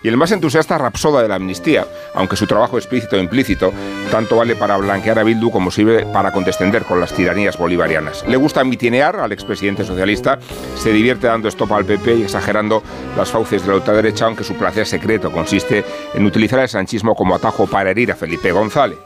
y 0.03 0.07
el 0.07 0.17
más 0.17 0.31
entusiasta 0.31 0.77
rapsoda 0.77 1.21
de 1.21 1.27
la 1.27 1.35
amnistía, 1.35 1.85
aunque 2.13 2.35
su 2.35 2.47
trabajo 2.47 2.77
explícito 2.77 3.15
e 3.15 3.19
implícito 3.19 3.71
tanto 4.09 4.37
vale 4.37 4.55
para 4.55 4.77
blanquear 4.77 5.19
a 5.19 5.23
Bildu 5.23 5.51
como 5.51 5.71
sirve 5.71 6.05
para 6.05 6.31
contestender 6.31 6.83
con 6.83 6.99
las 6.99 7.13
tiranías 7.13 7.57
bolivarianas. 7.57 8.25
Le 8.27 8.37
gusta 8.37 8.63
mitinear 8.63 9.17
al 9.17 9.31
expresidente 9.31 9.83
socialista, 9.83 10.39
se 10.75 10.91
divierte 10.91 11.27
dando 11.27 11.47
estopa 11.47 11.77
al 11.77 11.85
PP 11.85 12.15
y 12.15 12.23
exagerando 12.23 12.83
las 13.15 13.29
fauces 13.29 13.61
de 13.61 13.69
la 13.69 13.75
ultraderecha, 13.75 14.25
aunque 14.25 14.43
su 14.43 14.55
placer 14.55 14.85
secreto 14.85 15.31
consiste 15.31 15.83
en 16.13 16.25
utilizar 16.25 16.59
el 16.59 16.69
sanchismo 16.69 17.15
como 17.15 17.35
atajo 17.35 17.67
para 17.67 17.91
herir 17.91 18.11
a 18.11 18.15
Felipe 18.15 18.51
González. 18.51 18.97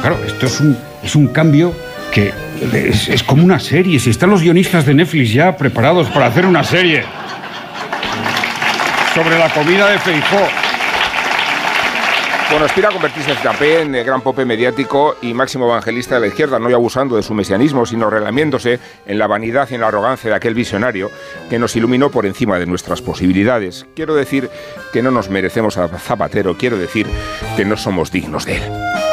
Claro, 0.00 0.18
esto 0.24 0.46
es 0.46 0.60
un, 0.60 0.76
es 1.02 1.14
un 1.14 1.28
cambio 1.28 1.72
que 2.12 2.32
es, 2.72 3.08
es 3.08 3.22
como 3.22 3.44
una 3.44 3.60
serie. 3.60 3.98
Si 4.00 4.10
están 4.10 4.30
los 4.30 4.42
guionistas 4.42 4.84
de 4.84 4.94
Netflix 4.94 5.32
ya 5.32 5.56
preparados 5.56 6.08
para 6.08 6.26
hacer 6.26 6.44
una 6.44 6.64
serie 6.64 7.04
sobre 9.14 9.38
la 9.38 9.48
comida 9.50 9.90
de 9.90 9.98
Feijó. 9.98 10.48
Bueno, 12.50 12.66
aspira 12.66 12.88
a 12.90 12.92
convertirse 12.92 13.30
en 13.30 13.36
en 13.80 13.94
el 13.94 14.04
gran 14.04 14.20
pope 14.20 14.44
mediático 14.44 15.16
y 15.22 15.32
máximo 15.32 15.66
evangelista 15.66 16.16
de 16.16 16.22
la 16.22 16.26
izquierda, 16.26 16.58
no 16.58 16.66
abusando 16.74 17.16
de 17.16 17.22
su 17.22 17.32
mesianismo, 17.32 17.86
sino 17.86 18.10
relamiéndose 18.10 18.78
en 19.06 19.18
la 19.18 19.26
vanidad 19.26 19.68
y 19.70 19.74
en 19.74 19.80
la 19.80 19.88
arrogancia 19.88 20.30
de 20.30 20.36
aquel 20.36 20.54
visionario 20.54 21.10
que 21.48 21.58
nos 21.58 21.74
iluminó 21.76 22.10
por 22.10 22.26
encima 22.26 22.58
de 22.58 22.66
nuestras 22.66 23.00
posibilidades. 23.00 23.86
Quiero 23.94 24.14
decir 24.14 24.50
que 24.92 25.02
no 25.02 25.10
nos 25.10 25.30
merecemos 25.30 25.78
a 25.78 25.88
Zapatero, 25.88 26.56
quiero 26.56 26.76
decir 26.76 27.06
que 27.56 27.64
no 27.64 27.76
somos 27.76 28.12
dignos 28.12 28.44
de 28.44 28.56
él. 28.56 29.11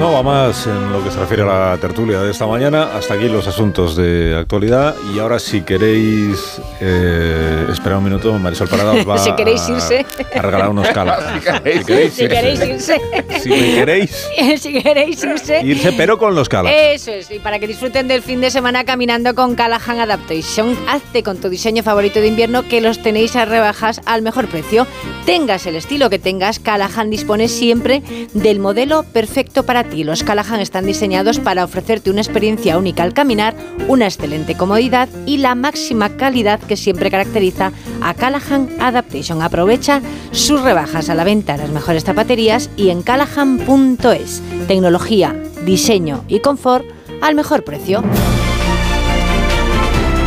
No 0.00 0.12
va 0.12 0.22
más 0.22 0.66
en 0.66 0.92
lo 0.92 1.04
que 1.04 1.10
se 1.10 1.20
refiere 1.20 1.42
a 1.42 1.72
la 1.72 1.76
tertulia 1.76 2.22
de 2.22 2.30
esta 2.30 2.46
mañana. 2.46 2.96
Hasta 2.96 3.12
aquí 3.12 3.28
los 3.28 3.46
asuntos 3.46 3.96
de 3.96 4.34
actualidad. 4.34 4.96
Y 5.14 5.18
ahora, 5.18 5.38
si 5.38 5.60
queréis 5.60 6.58
eh, 6.80 7.66
esperar 7.70 7.98
un 7.98 8.04
minuto, 8.04 8.32
Marisol 8.38 8.66
Parada 8.66 8.92
os 8.92 9.06
va 9.06 9.18
si 9.22 9.30
queréis 9.36 9.68
irse. 9.68 10.06
a 10.34 10.40
regalar 10.40 10.70
unos 10.70 10.88
calas. 10.94 11.22
si 11.34 11.84
queréis, 11.84 12.14
si 12.14 12.28
queréis 12.28 12.60
irse. 12.62 13.00
Si 13.42 13.50
queréis. 13.50 14.26
si 14.58 14.82
queréis 14.82 15.22
irse. 15.22 15.60
Irse, 15.66 15.92
pero 15.92 16.16
con 16.16 16.34
los 16.34 16.48
calas. 16.48 16.72
Eso 16.74 17.10
es. 17.10 17.30
Y 17.30 17.38
para 17.38 17.58
que 17.58 17.66
disfruten 17.66 18.08
del 18.08 18.22
fin 18.22 18.40
de 18.40 18.50
semana 18.50 18.84
caminando 18.84 19.34
con 19.34 19.54
Callahan 19.54 20.00
Adaptation, 20.00 20.78
hazte 20.88 21.22
con 21.22 21.36
tu 21.42 21.50
diseño 21.50 21.82
favorito 21.82 22.22
de 22.22 22.28
invierno 22.28 22.66
que 22.66 22.80
los 22.80 23.02
tenéis 23.02 23.36
a 23.36 23.44
rebajas 23.44 24.00
al 24.06 24.22
mejor 24.22 24.48
precio. 24.48 24.86
Tengas 25.26 25.66
el 25.66 25.76
estilo 25.76 26.08
que 26.08 26.18
tengas, 26.18 26.58
Callahan 26.58 27.10
dispone 27.10 27.48
siempre 27.48 28.02
del 28.32 28.60
modelo 28.60 29.02
perfecto 29.02 29.62
para 29.64 29.84
ti 29.84 29.89
y 29.92 30.04
los 30.04 30.22
Callahan 30.22 30.60
están 30.60 30.86
diseñados 30.86 31.38
para 31.38 31.64
ofrecerte 31.64 32.10
una 32.10 32.20
experiencia 32.20 32.78
única 32.78 33.02
al 33.02 33.14
caminar, 33.14 33.54
una 33.88 34.06
excelente 34.06 34.56
comodidad 34.56 35.08
y 35.26 35.38
la 35.38 35.54
máxima 35.54 36.16
calidad 36.16 36.60
que 36.60 36.76
siempre 36.76 37.10
caracteriza 37.10 37.72
a 38.00 38.14
Callahan 38.14 38.68
Adaptation. 38.80 39.42
Aprovecha 39.42 40.00
sus 40.32 40.62
rebajas 40.62 41.10
a 41.10 41.14
la 41.14 41.24
venta 41.24 41.54
de 41.54 41.64
las 41.64 41.70
mejores 41.70 42.04
zapaterías 42.04 42.70
y 42.76 42.90
en 42.90 43.02
callahan.es. 43.02 44.42
Tecnología, 44.68 45.34
diseño 45.64 46.24
y 46.28 46.40
confort 46.40 46.86
al 47.20 47.34
mejor 47.34 47.64
precio. 47.64 48.02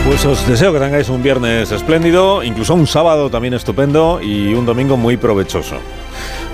Pues 0.06 0.25
os 0.25 0.45
deseo 0.45 0.74
que 0.74 0.80
tengáis 0.80 1.08
un 1.08 1.24
viernes 1.24 1.72
espléndido, 1.72 2.43
incluso 2.43 2.74
un 2.74 2.88
sábado 2.88 3.30
también 3.30 3.53
estupendo 3.53 4.19
y 4.22 4.53
un 4.53 4.66
domingo 4.66 4.98
muy 4.98 5.16
provechoso. 5.16 5.77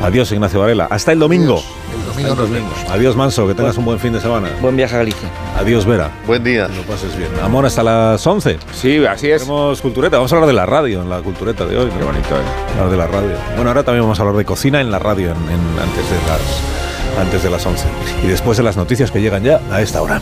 Adiós, 0.02 0.32
Ignacio 0.32 0.60
Varela. 0.60 0.88
Hasta 0.90 1.12
el 1.12 1.20
domingo. 1.20 1.62
Domingo 2.10 2.36
nos 2.36 2.50
vemos. 2.50 2.74
Adiós, 2.90 3.16
Manso. 3.16 3.48
Que 3.48 3.54
tengas 3.54 3.78
un 3.78 3.86
buen 3.86 4.00
fin 4.00 4.14
de 4.14 4.20
semana. 4.22 4.50
Buen 4.62 4.76
viaje 4.76 4.96
a 4.96 5.00
Galicia. 5.00 5.30
Adiós, 5.58 5.86
Vera. 5.86 6.10
Buen 6.28 6.44
día. 6.44 6.68
Que 6.68 6.76
lo 6.76 6.82
pases 6.84 7.16
bien. 7.18 7.30
Amor, 7.44 7.66
hasta 7.66 7.84
las 7.84 8.26
11. 8.26 8.58
Sí, 8.74 9.06
así 9.06 9.30
es. 9.32 9.42
Tenemos 9.42 9.82
cultureta. 9.82 10.18
Vamos 10.18 10.32
a 10.32 10.36
hablar 10.36 10.48
de 10.48 10.54
la 10.54 10.66
radio 10.66 11.02
en 11.02 11.10
la 11.10 11.20
cultureta 11.22 11.66
de 11.66 11.78
hoy. 11.78 11.90
Qué 11.98 12.04
bonito, 12.04 12.36
¿eh? 12.36 12.72
Hablar 12.74 12.90
de 12.92 12.98
la 12.98 13.08
radio. 13.08 13.32
Bueno, 13.56 13.70
ahora 13.70 13.84
también 13.84 14.04
vamos 14.04 14.20
a 14.20 14.24
hablar 14.24 14.38
de 14.38 14.46
cocina 14.46 14.82
en 14.82 14.92
la 14.92 15.00
radio 15.00 15.28
en- 15.28 15.32
en- 15.32 15.80
antes, 15.82 16.10
de 16.10 16.18
las, 16.28 17.20
antes 17.20 17.44
de 17.44 17.50
las 17.50 17.66
11. 17.66 17.86
Y 18.24 18.28
después 18.28 18.58
de 18.58 18.64
las 18.64 18.76
noticias 18.78 19.12
que 19.12 19.22
llegan 19.22 19.44
ya 19.44 19.62
a 19.72 19.82
esta 19.82 20.02
hora. 20.02 20.22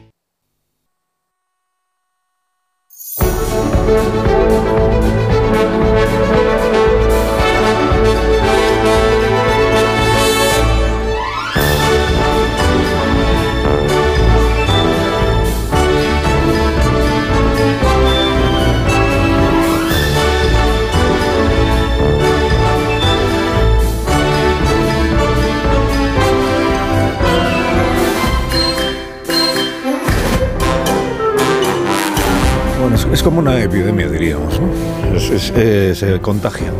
Es, 33.21 33.23
como 33.23 33.39
una 33.39 33.59
epidemia, 33.61 34.07
diríamos. 34.07 34.59
¿no? 34.59 35.15
Es- 35.15 35.29
es- 35.29 35.53
eh, 35.55 35.93
se 35.95 36.19
contagia. 36.19 36.71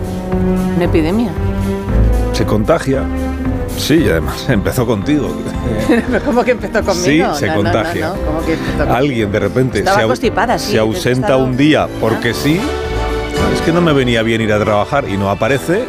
Una 0.76 0.86
epidemia. 0.86 1.30
Se 2.34 2.46
contagia. 2.46 3.04
Sí, 3.78 4.04
y 4.06 4.10
además 4.10 4.46
empezó 4.50 4.86
contigo. 4.88 5.30
¿Cómo 6.26 6.44
que 6.44 6.52
empezó 6.52 6.84
conmigo? 6.84 7.34
Sí, 7.34 7.40
se 7.40 7.48
No, 7.48 7.56
no, 7.58 7.64
no, 7.64 7.72
contagia. 7.72 8.08
no, 8.10 8.14
¿Cómo 8.26 8.46
que 8.46 8.54
empezó 8.54 8.78
conmigo? 8.78 8.96
Alguien 8.96 9.32
de 9.32 9.40
repente 9.40 9.80
Estaba 9.80 9.98
se, 10.00 10.04
au- 10.04 10.08
constipada, 10.08 10.58
sí, 10.58 10.66
se 10.66 10.72
desde 10.72 10.80
ausenta 10.80 11.28
estado- 11.28 11.44
un 11.44 11.56
día 11.58 11.88
porque 12.00 12.34
sí. 12.34 12.60
Es 13.54 13.62
que 13.62 13.72
no 13.72 13.82
me 13.82 13.94
venía 13.94 14.24
bien 14.24 14.42
ir 14.42 14.52
a 14.54 14.60
trabajar 14.60 15.06
y 15.10 15.18
no 15.18 15.30
aparece. 15.30 15.84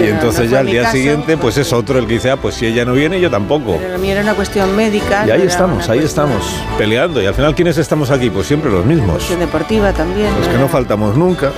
Y 0.00 0.08
entonces 0.08 0.46
no 0.46 0.52
ya 0.52 0.58
al 0.60 0.66
día 0.66 0.82
caso, 0.82 0.96
siguiente, 0.96 1.36
pues 1.36 1.56
es 1.58 1.72
otro 1.72 1.98
el 1.98 2.06
que 2.06 2.14
dice, 2.14 2.30
ah, 2.30 2.36
pues 2.36 2.54
si 2.54 2.66
ella 2.66 2.84
no 2.84 2.92
viene, 2.94 3.20
yo 3.20 3.30
tampoco. 3.30 3.76
Pero 3.80 3.94
a 3.94 3.98
mí 3.98 4.10
era 4.10 4.22
una 4.22 4.34
cuestión 4.34 4.74
médica. 4.76 5.26
Y 5.26 5.30
ahí 5.30 5.42
estamos, 5.42 5.88
ahí 5.88 6.00
cuestión- 6.00 6.26
estamos, 6.28 6.44
peleando. 6.78 7.20
Y 7.22 7.26
al 7.26 7.34
final, 7.34 7.54
¿quiénes 7.54 7.76
estamos 7.78 8.10
aquí? 8.10 8.30
Pues 8.30 8.46
siempre 8.46 8.70
los 8.70 8.84
mismos. 8.84 9.14
cuestión 9.14 9.40
deportiva 9.40 9.92
también. 9.92 10.28
Los 10.38 10.48
que 10.48 10.58
no 10.58 10.68
faltamos 10.68 11.16
nunca. 11.16 11.50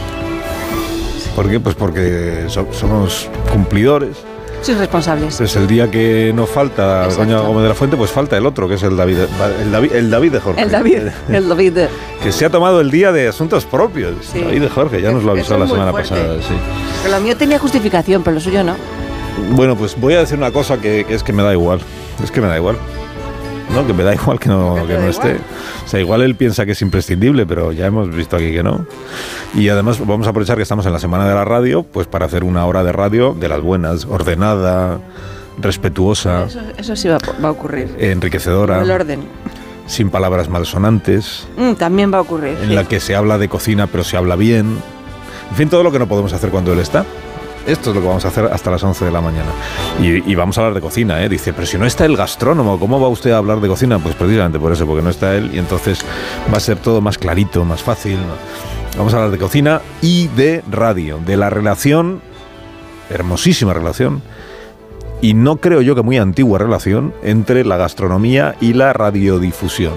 ¿Por 1.36 1.48
qué? 1.48 1.60
Pues 1.60 1.74
porque 1.74 2.44
so- 2.48 2.68
somos 2.72 3.28
cumplidores. 3.50 4.16
Sois 4.62 4.78
responsables. 4.78 5.34
Entonces 5.34 5.56
el 5.56 5.66
día 5.66 5.90
que 5.90 6.32
no 6.34 6.46
falta 6.46 7.06
Begoña 7.08 7.40
Gómez 7.40 7.62
de 7.64 7.68
la 7.70 7.74
Fuente, 7.74 7.96
pues 7.96 8.10
falta 8.10 8.36
el 8.36 8.46
otro, 8.46 8.68
que 8.68 8.74
es 8.76 8.82
el 8.84 8.96
David, 8.96 9.18
el 9.62 9.72
David, 9.72 9.92
el 9.92 10.10
David 10.10 10.32
de 10.32 10.40
Jorge. 10.40 10.62
El 10.62 10.70
David, 10.70 10.98
el 11.30 11.48
David. 11.48 11.78
Que 12.22 12.30
se 12.32 12.44
ha 12.44 12.50
tomado 12.50 12.80
el 12.80 12.90
día 12.90 13.10
de 13.12 13.26
asuntos 13.28 13.64
propios. 13.64 14.32
David 14.32 14.60
de 14.62 14.68
Jorge, 14.68 15.02
ya 15.02 15.10
nos 15.10 15.24
lo 15.24 15.32
avisó 15.32 15.58
la 15.58 15.66
semana 15.66 15.90
fuerte. 15.90 16.10
pasada. 16.10 16.36
Sí. 16.40 16.54
Pero 17.02 17.16
lo 17.16 17.20
mío 17.22 17.36
tenía 17.36 17.58
justificación, 17.58 18.22
pero 18.22 18.34
lo 18.34 18.40
suyo 18.40 18.62
no. 18.62 18.76
Bueno, 19.50 19.76
pues 19.76 19.98
voy 19.98 20.14
a 20.14 20.20
decir 20.20 20.38
una 20.38 20.52
cosa 20.52 20.78
que, 20.80 21.04
que 21.04 21.14
es 21.14 21.22
que 21.24 21.32
me 21.32 21.42
da 21.42 21.52
igual. 21.52 21.80
Es 22.22 22.30
que 22.30 22.40
me 22.40 22.46
da 22.46 22.56
igual. 22.56 22.76
No, 23.74 23.86
que 23.86 23.92
me 23.94 24.02
da 24.02 24.14
igual 24.14 24.38
que 24.38 24.48
no, 24.48 24.74
que 24.86 24.94
no 24.98 25.06
esté. 25.08 25.38
O 25.84 25.88
sea, 25.88 26.00
igual 26.00 26.22
él 26.22 26.34
piensa 26.34 26.66
que 26.66 26.72
es 26.72 26.82
imprescindible, 26.82 27.46
pero 27.46 27.72
ya 27.72 27.86
hemos 27.86 28.14
visto 28.14 28.36
aquí 28.36 28.52
que 28.52 28.62
no. 28.62 28.86
Y 29.54 29.68
además 29.68 29.98
vamos 30.06 30.26
a 30.26 30.30
aprovechar 30.30 30.56
que 30.56 30.62
estamos 30.62 30.84
en 30.86 30.92
la 30.92 30.98
semana 30.98 31.26
de 31.28 31.34
la 31.34 31.44
radio, 31.44 31.82
pues 31.82 32.06
para 32.06 32.26
hacer 32.26 32.44
una 32.44 32.64
hora 32.66 32.84
de 32.84 32.92
radio 32.92 33.34
de 33.38 33.48
las 33.48 33.60
buenas, 33.60 34.04
ordenada, 34.04 34.98
respetuosa, 35.60 36.44
Eso, 36.44 36.60
eso 36.78 36.96
sí 36.96 37.08
va, 37.08 37.16
a- 37.16 37.40
va 37.42 37.48
a 37.48 37.52
ocurrir. 37.52 37.94
enriquecedora, 37.98 38.82
El 38.82 38.90
orden. 38.90 39.20
sin 39.86 40.10
palabras 40.10 40.48
malsonantes, 40.48 41.46
Mm, 41.56 41.72
también 41.74 42.12
va 42.12 42.18
a 42.18 42.22
ocurrir. 42.22 42.56
en 42.62 42.68
sí. 42.68 42.74
la 42.74 42.84
que 42.84 43.00
se 43.00 43.14
habla 43.14 43.38
de 43.38 43.48
cocina 43.48 43.86
pero 43.86 44.04
se 44.04 44.16
habla 44.16 44.36
bien. 44.36 44.78
En 45.50 45.56
fin, 45.56 45.68
todo 45.68 45.82
lo 45.82 45.92
que 45.92 45.98
no 45.98 46.06
podemos 46.08 46.32
hacer 46.32 46.50
cuando 46.50 46.72
él 46.72 46.78
está. 46.78 47.04
Esto 47.66 47.90
es 47.90 47.96
lo 47.96 48.02
que 48.02 48.08
vamos 48.08 48.24
a 48.24 48.28
hacer 48.28 48.46
hasta 48.46 48.70
las 48.70 48.82
11 48.82 49.04
de 49.04 49.10
la 49.10 49.20
mañana. 49.20 49.50
Y, 50.00 50.34
vamos 50.34 50.58
a 50.58 50.62
hablar 50.62 50.74
de 50.74 50.80
cocina, 50.80 51.22
¿eh? 51.22 51.28
Dice, 51.28 51.52
pero 51.52 51.66
si 51.66 51.78
no 51.78 51.86
está 51.86 52.04
el 52.04 52.16
gastrónomo, 52.16 52.78
¿cómo 52.78 53.00
va 53.00 53.08
usted 53.08 53.30
a 53.30 53.38
hablar 53.38 53.60
de 53.60 53.68
cocina? 53.68 53.98
Pues 53.98 54.14
precisamente 54.14 54.58
por 54.58 54.72
eso, 54.72 54.86
porque 54.86 55.02
no 55.02 55.10
está 55.10 55.34
él 55.36 55.50
y 55.54 55.58
entonces 55.58 56.00
va 56.52 56.56
a 56.56 56.60
ser 56.60 56.78
todo 56.78 57.00
más 57.00 57.18
clarito, 57.18 57.64
más 57.64 57.82
fácil. 57.82 58.18
Vamos 58.96 59.14
a 59.14 59.16
hablar 59.16 59.30
de 59.30 59.38
cocina 59.38 59.80
y 60.00 60.28
de 60.28 60.62
radio, 60.70 61.18
de 61.24 61.36
la 61.36 61.50
relación, 61.50 62.20
hermosísima 63.10 63.72
relación, 63.72 64.22
y 65.22 65.34
no 65.34 65.56
creo 65.56 65.80
yo 65.80 65.94
que 65.94 66.02
muy 66.02 66.18
antigua 66.18 66.58
relación 66.58 67.14
entre 67.22 67.64
la 67.64 67.78
gastronomía 67.78 68.56
y 68.60 68.74
la 68.74 68.92
radiodifusión. 68.92 69.94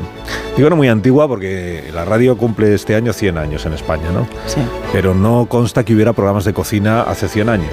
Digo 0.56 0.70
no 0.70 0.76
muy 0.78 0.88
antigua 0.88 1.28
porque 1.28 1.90
la 1.94 2.06
radio 2.06 2.38
cumple 2.38 2.74
este 2.74 2.96
año 2.96 3.12
100 3.12 3.38
años 3.40 3.66
en 3.66 3.74
España, 3.74 4.12
¿no? 4.14 4.28
Sí. 4.46 4.62
Pero 4.94 5.16
no 5.16 5.48
consta 5.48 5.84
que 5.84 5.96
hubiera 5.96 6.14
programas 6.14 6.46
de 6.46 6.54
cocina 6.54 7.02
hace 7.02 7.28
100 7.28 7.50
años. 7.50 7.72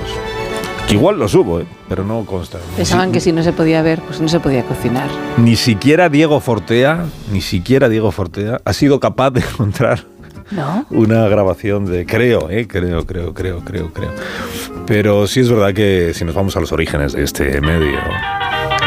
Que 0.89 0.95
igual 0.95 1.19
los 1.19 1.35
hubo, 1.35 1.61
¿eh? 1.61 1.67
pero 1.89 2.05
no 2.05 2.25
consta. 2.25 2.59
Pensaban 2.75 3.13
que 3.13 3.21
si 3.21 3.33
no 3.33 3.43
se 3.43 3.53
podía 3.53 3.83
ver, 3.83 4.01
pues 4.01 4.21
no 4.21 4.29
se 4.29 4.41
podía 4.41 4.65
cocinar. 4.65 5.09
Ni 5.37 5.55
siquiera 5.57 6.09
Diego 6.09 6.41
Fortea, 6.41 7.05
ni 7.31 7.43
siquiera 7.43 7.91
Diego 7.91 8.11
Fortea 8.11 8.61
ha 8.65 8.73
sido 8.73 8.99
capaz 8.99 9.31
de 9.31 9.41
encontrar 9.41 10.05
¿No? 10.51 10.87
una 10.91 11.29
grabación 11.29 11.85
de 11.85 12.07
creo, 12.07 12.51
eh, 12.51 12.67
creo, 12.67 13.07
creo, 13.07 13.33
creo, 13.35 13.61
creo, 13.61 13.93
creo. 13.93 14.11
Pero 14.87 15.27
sí 15.27 15.41
es 15.41 15.51
verdad 15.51 15.73
que 15.73 16.13
si 16.15 16.25
nos 16.25 16.35
vamos 16.35 16.57
a 16.57 16.61
los 16.61 16.73
orígenes 16.73 17.13
de 17.13 17.23
este 17.25 17.61
medio, 17.61 17.99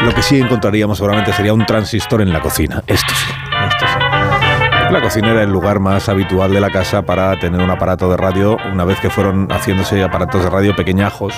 lo 0.04 0.14
que 0.14 0.22
sí 0.22 0.38
encontraríamos 0.38 0.98
seguramente 0.98 1.32
sería 1.32 1.52
un 1.54 1.64
transistor 1.66 2.20
en 2.22 2.32
la 2.32 2.40
cocina. 2.40 2.82
Esto 2.86 3.12
sí, 3.14 3.32
esto 3.68 3.86
sí. 3.86 4.92
La 4.92 5.00
cocina 5.00 5.32
era 5.32 5.42
el 5.42 5.50
lugar 5.50 5.80
más 5.80 6.08
habitual 6.08 6.52
de 6.52 6.60
la 6.60 6.70
casa 6.70 7.02
para 7.02 7.38
tener 7.40 7.60
un 7.60 7.70
aparato 7.70 8.08
de 8.08 8.16
radio, 8.16 8.56
una 8.72 8.84
vez 8.84 9.00
que 9.00 9.10
fueron 9.10 9.48
haciéndose 9.50 10.02
aparatos 10.04 10.44
de 10.44 10.50
radio 10.50 10.76
pequeñajos, 10.76 11.34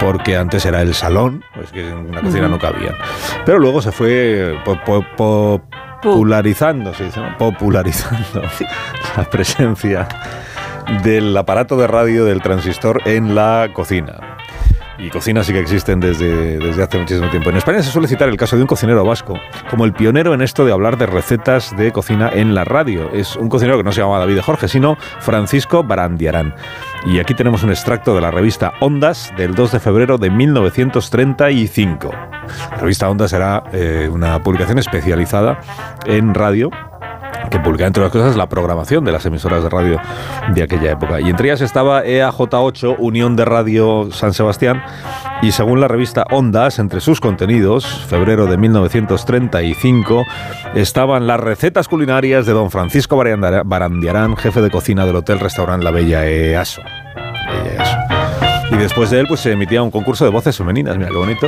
porque 0.00 0.36
antes 0.36 0.66
era 0.66 0.82
el 0.82 0.92
salón, 0.94 1.42
pues 1.54 1.70
que 1.72 1.88
en 1.88 1.96
una 2.10 2.20
cocina 2.20 2.42
Ujú. 2.46 2.50
no 2.50 2.58
cabían. 2.58 2.94
Pero 3.46 3.58
luego 3.58 3.80
se 3.80 3.90
fue 3.90 4.54
po- 4.66 4.78
po- 5.16 5.62
popularizando, 6.02 6.92
se 6.92 7.04
dice, 7.04 7.20
¿no? 7.20 7.38
popularizando 7.38 8.42
la 9.16 9.24
presencia 9.24 10.06
del 11.02 11.36
aparato 11.36 11.76
de 11.76 11.86
radio 11.86 12.24
del 12.24 12.42
transistor 12.42 13.02
en 13.04 13.34
la 13.34 13.70
cocina. 13.72 14.38
Y 14.98 15.10
cocinas 15.10 15.46
sí 15.46 15.52
que 15.52 15.60
existen 15.60 16.00
desde, 16.00 16.58
desde 16.58 16.82
hace 16.82 16.98
muchísimo 16.98 17.30
tiempo. 17.30 17.50
En 17.50 17.56
España 17.56 17.82
se 17.82 17.90
suele 17.90 18.08
citar 18.08 18.28
el 18.28 18.36
caso 18.36 18.56
de 18.56 18.62
un 18.62 18.66
cocinero 18.66 19.04
vasco 19.04 19.38
como 19.70 19.84
el 19.84 19.92
pionero 19.92 20.34
en 20.34 20.42
esto 20.42 20.64
de 20.64 20.72
hablar 20.72 20.98
de 20.98 21.06
recetas 21.06 21.76
de 21.76 21.92
cocina 21.92 22.30
en 22.34 22.52
la 22.52 22.64
radio. 22.64 23.08
Es 23.12 23.36
un 23.36 23.48
cocinero 23.48 23.78
que 23.78 23.84
no 23.84 23.92
se 23.92 24.00
llamaba 24.00 24.18
David 24.18 24.40
Jorge, 24.40 24.66
sino 24.66 24.96
Francisco 25.20 25.84
Barandiarán. 25.84 26.52
Y 27.06 27.20
aquí 27.20 27.34
tenemos 27.34 27.62
un 27.62 27.70
extracto 27.70 28.12
de 28.16 28.20
la 28.20 28.32
revista 28.32 28.72
Ondas 28.80 29.32
del 29.36 29.54
2 29.54 29.70
de 29.70 29.80
febrero 29.80 30.18
de 30.18 30.30
1935. 30.30 32.10
La 32.72 32.76
revista 32.78 33.08
Ondas 33.08 33.32
era 33.32 33.62
eh, 33.72 34.10
una 34.12 34.42
publicación 34.42 34.80
especializada 34.80 35.60
en 36.06 36.34
radio 36.34 36.70
que 37.50 37.58
publicaba 37.60 37.88
entre 37.88 38.02
otras 38.02 38.22
cosas 38.22 38.36
la 38.36 38.48
programación 38.48 39.04
de 39.04 39.12
las 39.12 39.24
emisoras 39.26 39.62
de 39.62 39.70
radio 39.70 40.00
de 40.54 40.62
aquella 40.62 40.92
época. 40.92 41.20
Y 41.20 41.30
entre 41.30 41.48
ellas 41.48 41.60
estaba 41.60 42.04
E 42.04 42.20
EAJ8, 42.20 42.96
Unión 42.98 43.36
de 43.36 43.44
Radio 43.44 44.10
San 44.12 44.34
Sebastián, 44.34 44.82
y 45.42 45.52
según 45.52 45.80
la 45.80 45.88
revista 45.88 46.24
Ondas, 46.30 46.78
entre 46.78 47.00
sus 47.00 47.20
contenidos, 47.20 47.86
febrero 47.86 48.46
de 48.46 48.56
1935, 48.58 50.24
estaban 50.74 51.26
las 51.26 51.40
recetas 51.40 51.88
culinarias 51.88 52.46
de 52.46 52.52
don 52.52 52.70
Francisco 52.70 53.16
Barandiarán, 53.16 54.36
jefe 54.36 54.60
de 54.60 54.70
cocina 54.70 55.06
del 55.06 55.16
Hotel 55.16 55.40
Restaurant 55.40 55.82
La 55.82 55.90
Bella 55.90 56.26
EASO. 56.26 56.82
Bella 56.82 57.74
EASO. 57.76 57.98
Y 58.70 58.76
después 58.76 59.10
de 59.10 59.20
él, 59.20 59.26
pues 59.26 59.40
se 59.40 59.52
emitía 59.52 59.82
un 59.82 59.90
concurso 59.90 60.24
de 60.24 60.30
voces 60.30 60.56
femeninas, 60.56 60.98
mira 60.98 61.08
qué 61.08 61.16
bonito, 61.16 61.46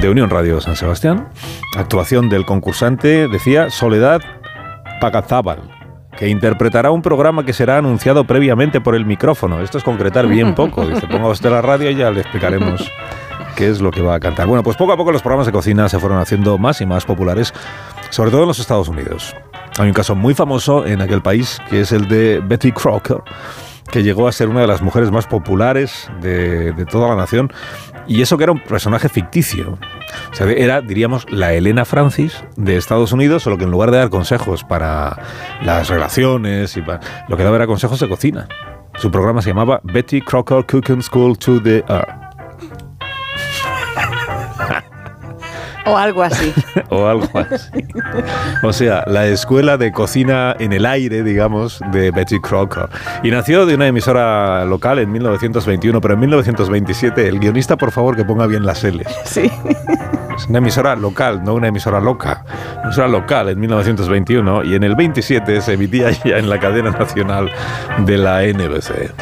de 0.00 0.08
Unión 0.08 0.30
Radio 0.30 0.60
San 0.60 0.76
Sebastián. 0.76 1.28
Actuación 1.76 2.28
del 2.28 2.44
concursante, 2.44 3.26
decía, 3.26 3.70
Soledad 3.70 4.20
Pagazábal, 5.00 5.62
que 6.16 6.28
interpretará 6.28 6.90
un 6.90 7.02
programa 7.02 7.44
que 7.44 7.52
será 7.52 7.78
anunciado 7.78 8.24
previamente 8.24 8.80
por 8.80 8.94
el 8.94 9.06
micrófono. 9.06 9.60
Esto 9.60 9.78
es 9.78 9.84
concretar 9.84 10.26
bien 10.26 10.54
poco. 10.54 10.86
Dice, 10.86 11.06
ponga 11.08 11.28
usted 11.28 11.50
la 11.50 11.62
radio 11.62 11.90
y 11.90 11.96
ya 11.96 12.10
le 12.10 12.20
explicaremos 12.20 12.88
qué 13.56 13.68
es 13.68 13.80
lo 13.80 13.90
que 13.90 14.02
va 14.02 14.14
a 14.14 14.20
cantar. 14.20 14.46
Bueno, 14.46 14.62
pues 14.62 14.76
poco 14.76 14.92
a 14.92 14.96
poco 14.96 15.10
los 15.10 15.22
programas 15.22 15.46
de 15.46 15.52
cocina 15.52 15.88
se 15.88 15.98
fueron 15.98 16.18
haciendo 16.18 16.58
más 16.58 16.80
y 16.80 16.86
más 16.86 17.04
populares 17.04 17.52
sobre 18.10 18.30
todo 18.30 18.42
en 18.42 18.48
los 18.48 18.58
Estados 18.58 18.88
Unidos. 18.88 19.34
Hay 19.78 19.88
un 19.88 19.94
caso 19.94 20.14
muy 20.14 20.34
famoso 20.34 20.84
en 20.84 21.00
aquel 21.00 21.22
país 21.22 21.58
que 21.70 21.80
es 21.80 21.92
el 21.92 22.08
de 22.08 22.40
Betty 22.44 22.72
Crocker, 22.72 23.22
que 23.90 24.02
llegó 24.02 24.28
a 24.28 24.32
ser 24.32 24.48
una 24.48 24.60
de 24.60 24.66
las 24.66 24.82
mujeres 24.82 25.10
más 25.10 25.26
populares 25.26 26.10
de, 26.20 26.72
toda 26.90 27.08
la 27.08 27.16
nación. 27.16 27.52
Y 28.06 28.22
eso 28.22 28.36
que 28.36 28.44
era 28.44 28.52
un 28.52 28.60
personaje 28.60 29.08
ficticio. 29.08 29.78
Era, 30.40 30.80
diríamos, 30.80 31.30
la 31.30 31.52
Elena 31.52 31.84
Francis 31.84 32.44
de 32.56 32.76
Estados 32.76 33.12
Unidos, 33.12 33.42
solo 33.42 33.58
que 33.58 33.64
en 33.64 33.70
lugar 33.70 33.90
de 33.90 33.98
dar 33.98 34.10
consejos 34.10 34.64
para 34.64 35.16
las 35.62 35.88
relaciones, 35.88 36.76
y 36.76 36.82
para, 36.82 37.00
lo 37.28 37.36
que 37.36 37.44
daba 37.44 37.56
era 37.56 37.66
consejos 37.66 38.00
de 38.00 38.08
cocina. 38.08 38.48
Su 38.94 39.10
programa 39.10 39.42
se 39.42 39.50
llamaba 39.50 39.80
Betty 39.84 40.20
Crocker 40.20 40.64
Cooking 40.66 41.02
School 41.02 41.38
to 41.38 41.62
the 41.62 41.84
Earth. 41.88 42.19
O 45.86 45.96
algo 45.96 46.22
así. 46.22 46.52
o 46.88 47.06
algo 47.06 47.28
así. 47.34 47.70
O 48.62 48.72
sea, 48.72 49.04
la 49.06 49.26
escuela 49.26 49.76
de 49.76 49.92
cocina 49.92 50.54
en 50.58 50.72
el 50.72 50.86
aire, 50.86 51.22
digamos, 51.22 51.80
de 51.92 52.10
Betty 52.10 52.40
Crocker. 52.40 52.88
Y 53.22 53.30
nació 53.30 53.66
de 53.66 53.74
una 53.74 53.86
emisora 53.86 54.64
local 54.64 54.98
en 54.98 55.10
1921, 55.12 56.00
pero 56.00 56.14
en 56.14 56.20
1927, 56.20 57.28
el 57.28 57.38
guionista, 57.38 57.76
por 57.76 57.90
favor, 57.92 58.16
que 58.16 58.24
ponga 58.24 58.46
bien 58.46 58.64
las 58.64 58.84
L's. 58.84 59.06
Sí. 59.24 59.50
Es 60.36 60.46
una 60.46 60.58
emisora 60.58 60.96
local, 60.96 61.42
no 61.44 61.54
una 61.54 61.68
emisora 61.68 62.00
loca. 62.00 62.44
Una 62.74 62.84
emisora 62.84 63.08
local 63.08 63.48
en 63.50 63.60
1921 63.60 64.64
y 64.64 64.74
en 64.74 64.82
el 64.84 64.96
27 64.96 65.60
se 65.60 65.74
emitía 65.74 66.10
ya 66.10 66.38
en 66.38 66.48
la 66.48 66.58
cadena 66.58 66.90
nacional 66.90 67.50
de 67.98 68.18
la 68.18 68.42
NBC. 68.42 69.12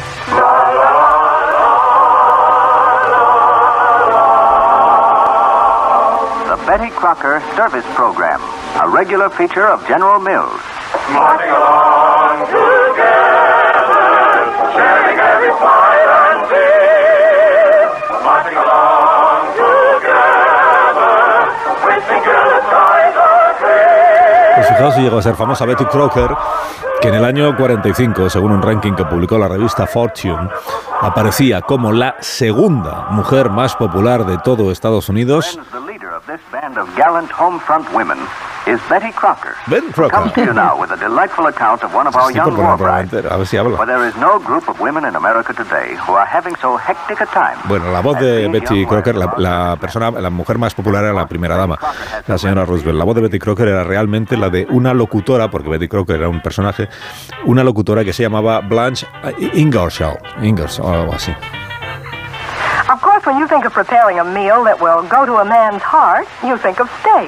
Betty 6.69 6.91
Crocker 6.91 7.41
Service 7.55 7.87
Program, 7.95 8.39
a 8.79 8.87
regular 8.87 9.27
feature 9.31 9.65
of 9.65 9.81
General 9.87 10.19
Mills. 10.19 10.61
Marching 11.11 11.49
along 11.49 12.45
together, 12.45 14.05
sharing 14.77 15.17
every 15.17 15.49
fight 15.57 16.09
and 16.29 16.45
fear. 16.45 17.89
Marching 18.21 18.57
along 18.61 19.45
together, 19.57 21.09
wishing 21.89 22.21
the 22.21 22.61
skies 22.61 23.17
are 23.17 23.53
clear. 23.57 24.53
Pues 24.57 24.67
fijaos 24.67 24.93
si 24.93 25.01
llegó 25.01 25.17
a 25.17 25.21
ser 25.23 25.33
famosa 25.33 25.65
Betty 25.65 25.85
Crocker, 25.85 26.37
que 27.01 27.07
en 27.07 27.15
el 27.15 27.25
año 27.25 27.57
45, 27.57 28.29
según 28.29 28.51
un 28.51 28.61
ranking 28.61 28.93
que 28.93 29.05
publicó 29.05 29.39
la 29.39 29.47
revista 29.47 29.87
Fortune, 29.87 30.47
aparecía 31.01 31.63
como 31.63 31.91
la 31.91 32.17
segunda 32.19 33.07
mujer 33.09 33.49
más 33.49 33.75
popular 33.75 34.23
de 34.27 34.37
todo 34.37 34.69
Estados 34.69 35.09
Unidos 35.09 35.59
this 36.29 36.39
band 36.51 36.77
of 36.77 36.85
gallant 36.95 37.31
home 37.31 37.59
front 37.59 37.91
women 37.91 38.19
is 38.67 38.79
Betty 38.87 39.11
Crocker. 39.11 39.55
Betty 39.67 39.91
Crocker. 39.91 40.13
Comes 40.15 40.31
to 40.33 40.41
you 40.45 40.53
now 40.53 40.79
with 40.79 40.91
a 40.91 40.97
delightful 40.97 41.47
account 41.47 41.81
of 41.83 41.91
one 41.95 42.05
of 42.05 42.15
our 42.15 42.29
Estoy 42.29 42.43
por 42.43 42.53
young 42.53 42.57
war 42.57 42.77
brides. 42.77 43.13
a 43.13 43.37
ver 43.37 43.47
si 43.47 43.57
habla. 43.57 43.77
For 43.77 43.87
there 43.87 44.05
is 44.07 44.15
no 44.17 44.37
group 44.37 44.69
of 44.69 44.79
women 44.79 45.05
in 45.05 45.15
America 45.15 45.53
today 45.53 45.95
who 46.05 46.13
are 46.13 46.27
having 46.27 46.55
so 46.61 46.77
hectic 46.77 47.19
a 47.21 47.25
time. 47.25 47.57
Bueno, 47.67 47.91
la 47.91 48.01
voz 48.01 48.19
de 48.19 48.47
Betty 48.47 48.85
Crocker, 48.85 49.15
la, 49.15 49.33
la 49.37 49.75
persona, 49.81 50.11
la 50.11 50.29
mujer 50.29 50.59
más 50.59 50.75
popular 50.75 51.03
era 51.03 51.13
la 51.13 51.27
primera 51.27 51.55
dama, 51.57 51.79
la 52.27 52.37
señora 52.37 52.63
Roosevelt. 52.63 52.99
La 52.99 53.05
voz 53.05 53.15
de 53.15 53.21
Betty 53.21 53.39
Crocker 53.39 53.67
era 53.67 53.83
realmente 53.83 54.37
la 54.37 54.49
de 54.49 54.67
una 54.69 54.93
locutora, 54.93 55.49
porque 55.49 55.69
Betty 55.69 55.87
Crocker 55.87 56.17
era 56.17 56.29
un 56.29 56.41
personaje, 56.41 56.89
una 57.45 57.63
locutora 57.63 58.03
que 58.03 58.13
se 58.13 58.21
llamaba 58.21 58.59
Blanche 58.61 59.07
Ingersoll, 59.53 60.19
Ingersoll 60.43 60.85
o 60.85 60.93
algo 60.93 61.13
así. 61.13 61.33
Course, 63.19 63.33
when 63.33 63.41
you 63.41 63.49
think 63.49 63.65
of 63.65 63.73
preparing 63.73 64.17
a 64.19 64.23
meal 64.23 64.63
that 64.63 64.79
will 64.79 65.03
go 65.03 65.25
to 65.25 65.43
a 65.43 65.45
man's 65.45 65.81
heart, 65.81 66.25
you 66.39 66.55
think 66.55 66.79
of 66.79 66.87
steak. 67.03 67.27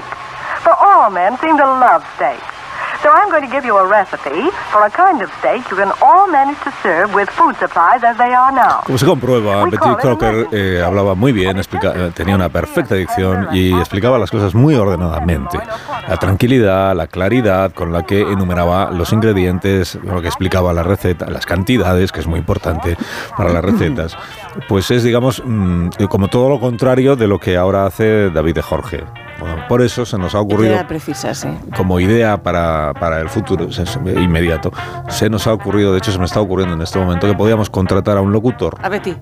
For 0.64 0.72
all 0.72 1.12
men 1.12 1.38
seem 1.40 1.58
to 1.58 1.66
love 1.66 2.08
steak. 2.16 2.40
So 3.02 3.10
I'm 3.10 3.32
going 3.32 3.42
to 3.42 3.50
give 3.52 3.66
you 3.66 3.76
a 3.78 3.88
recipe 3.88 4.52
for 4.72 4.86
a 4.86 4.90
kind 4.92 5.24
of 5.24 5.30
steak 5.40 5.64
you 5.72 5.76
can 5.78 5.92
all 6.04 6.28
manage 6.30 6.58
to 6.64 6.72
serve 6.84 7.12
with 7.16 7.28
food 7.32 7.56
supplies 7.58 8.04
as 8.04 8.16
they 8.18 8.32
are 8.32 8.52
now. 8.54 8.82
Como 8.86 8.98
se 9.00 9.08
comprueba, 9.08 9.66
Betty 9.66 9.78
Crocker 10.02 10.48
eh, 10.52 10.84
hablaba 10.86 11.16
muy 11.16 11.32
bien, 11.32 11.58
explica- 11.58 11.94
eh, 11.96 12.12
tenía 12.14 12.36
una 12.36 12.50
perfecta 12.50 12.94
dicción 12.94 13.48
y 13.54 13.74
explicaba 13.80 14.20
las 14.20 14.30
cosas 14.30 14.54
muy 14.54 14.76
ordenadamente. 14.76 15.58
La 16.08 16.18
tranquilidad, 16.18 16.96
la 16.96 17.08
claridad 17.08 17.72
con 17.74 17.92
la 17.92 18.04
que 18.04 18.22
enumeraba 18.22 18.92
los 18.92 19.12
ingredientes, 19.14 19.96
lo 20.04 20.22
que 20.22 20.28
explicaba 20.28 20.72
la 20.72 20.84
receta, 20.84 21.28
las 21.28 21.48
cantidades, 21.48 22.12
que 22.12 22.20
es 22.20 22.28
muy 22.28 22.38
importante 22.38 22.98
para 23.36 23.50
las 23.52 23.66
recetas, 23.66 24.16
pues 24.70 24.92
es, 24.92 25.02
digamos, 25.04 25.42
mm, 25.44 25.90
como 26.08 26.28
todo 26.28 26.50
lo 26.50 26.60
contrario 26.60 27.16
de 27.16 27.28
lo 27.28 27.40
que 27.40 27.58
ahora 27.58 27.88
hace 27.88 28.30
David 28.30 28.56
de 28.56 28.62
Jorge. 28.62 29.04
Bueno, 29.42 29.66
por 29.68 29.82
eso 29.82 30.06
se 30.06 30.18
nos 30.20 30.36
ha 30.36 30.40
ocurrido 30.40 30.78
como 31.76 32.00
idea 32.00 32.42
para, 32.42 32.94
para 32.94 33.20
el 33.20 33.28
futuro 33.28 33.68
inmediato, 34.06 34.72
se 35.10 35.30
nos 35.30 35.48
ha 35.48 35.54
ocurrido, 35.54 35.92
de 35.92 35.98
hecho 35.98 36.12
se 36.12 36.20
me 36.20 36.26
está 36.26 36.40
ocurriendo 36.40 36.76
en 36.76 36.82
este 36.82 37.00
momento, 37.00 37.28
que 37.28 37.34
podíamos 37.34 37.70
contratar 37.70 38.18
a 38.18 38.22
un 38.22 38.32
locutor, 38.32 38.78
A 38.82 38.90
Betty. 38.90 39.16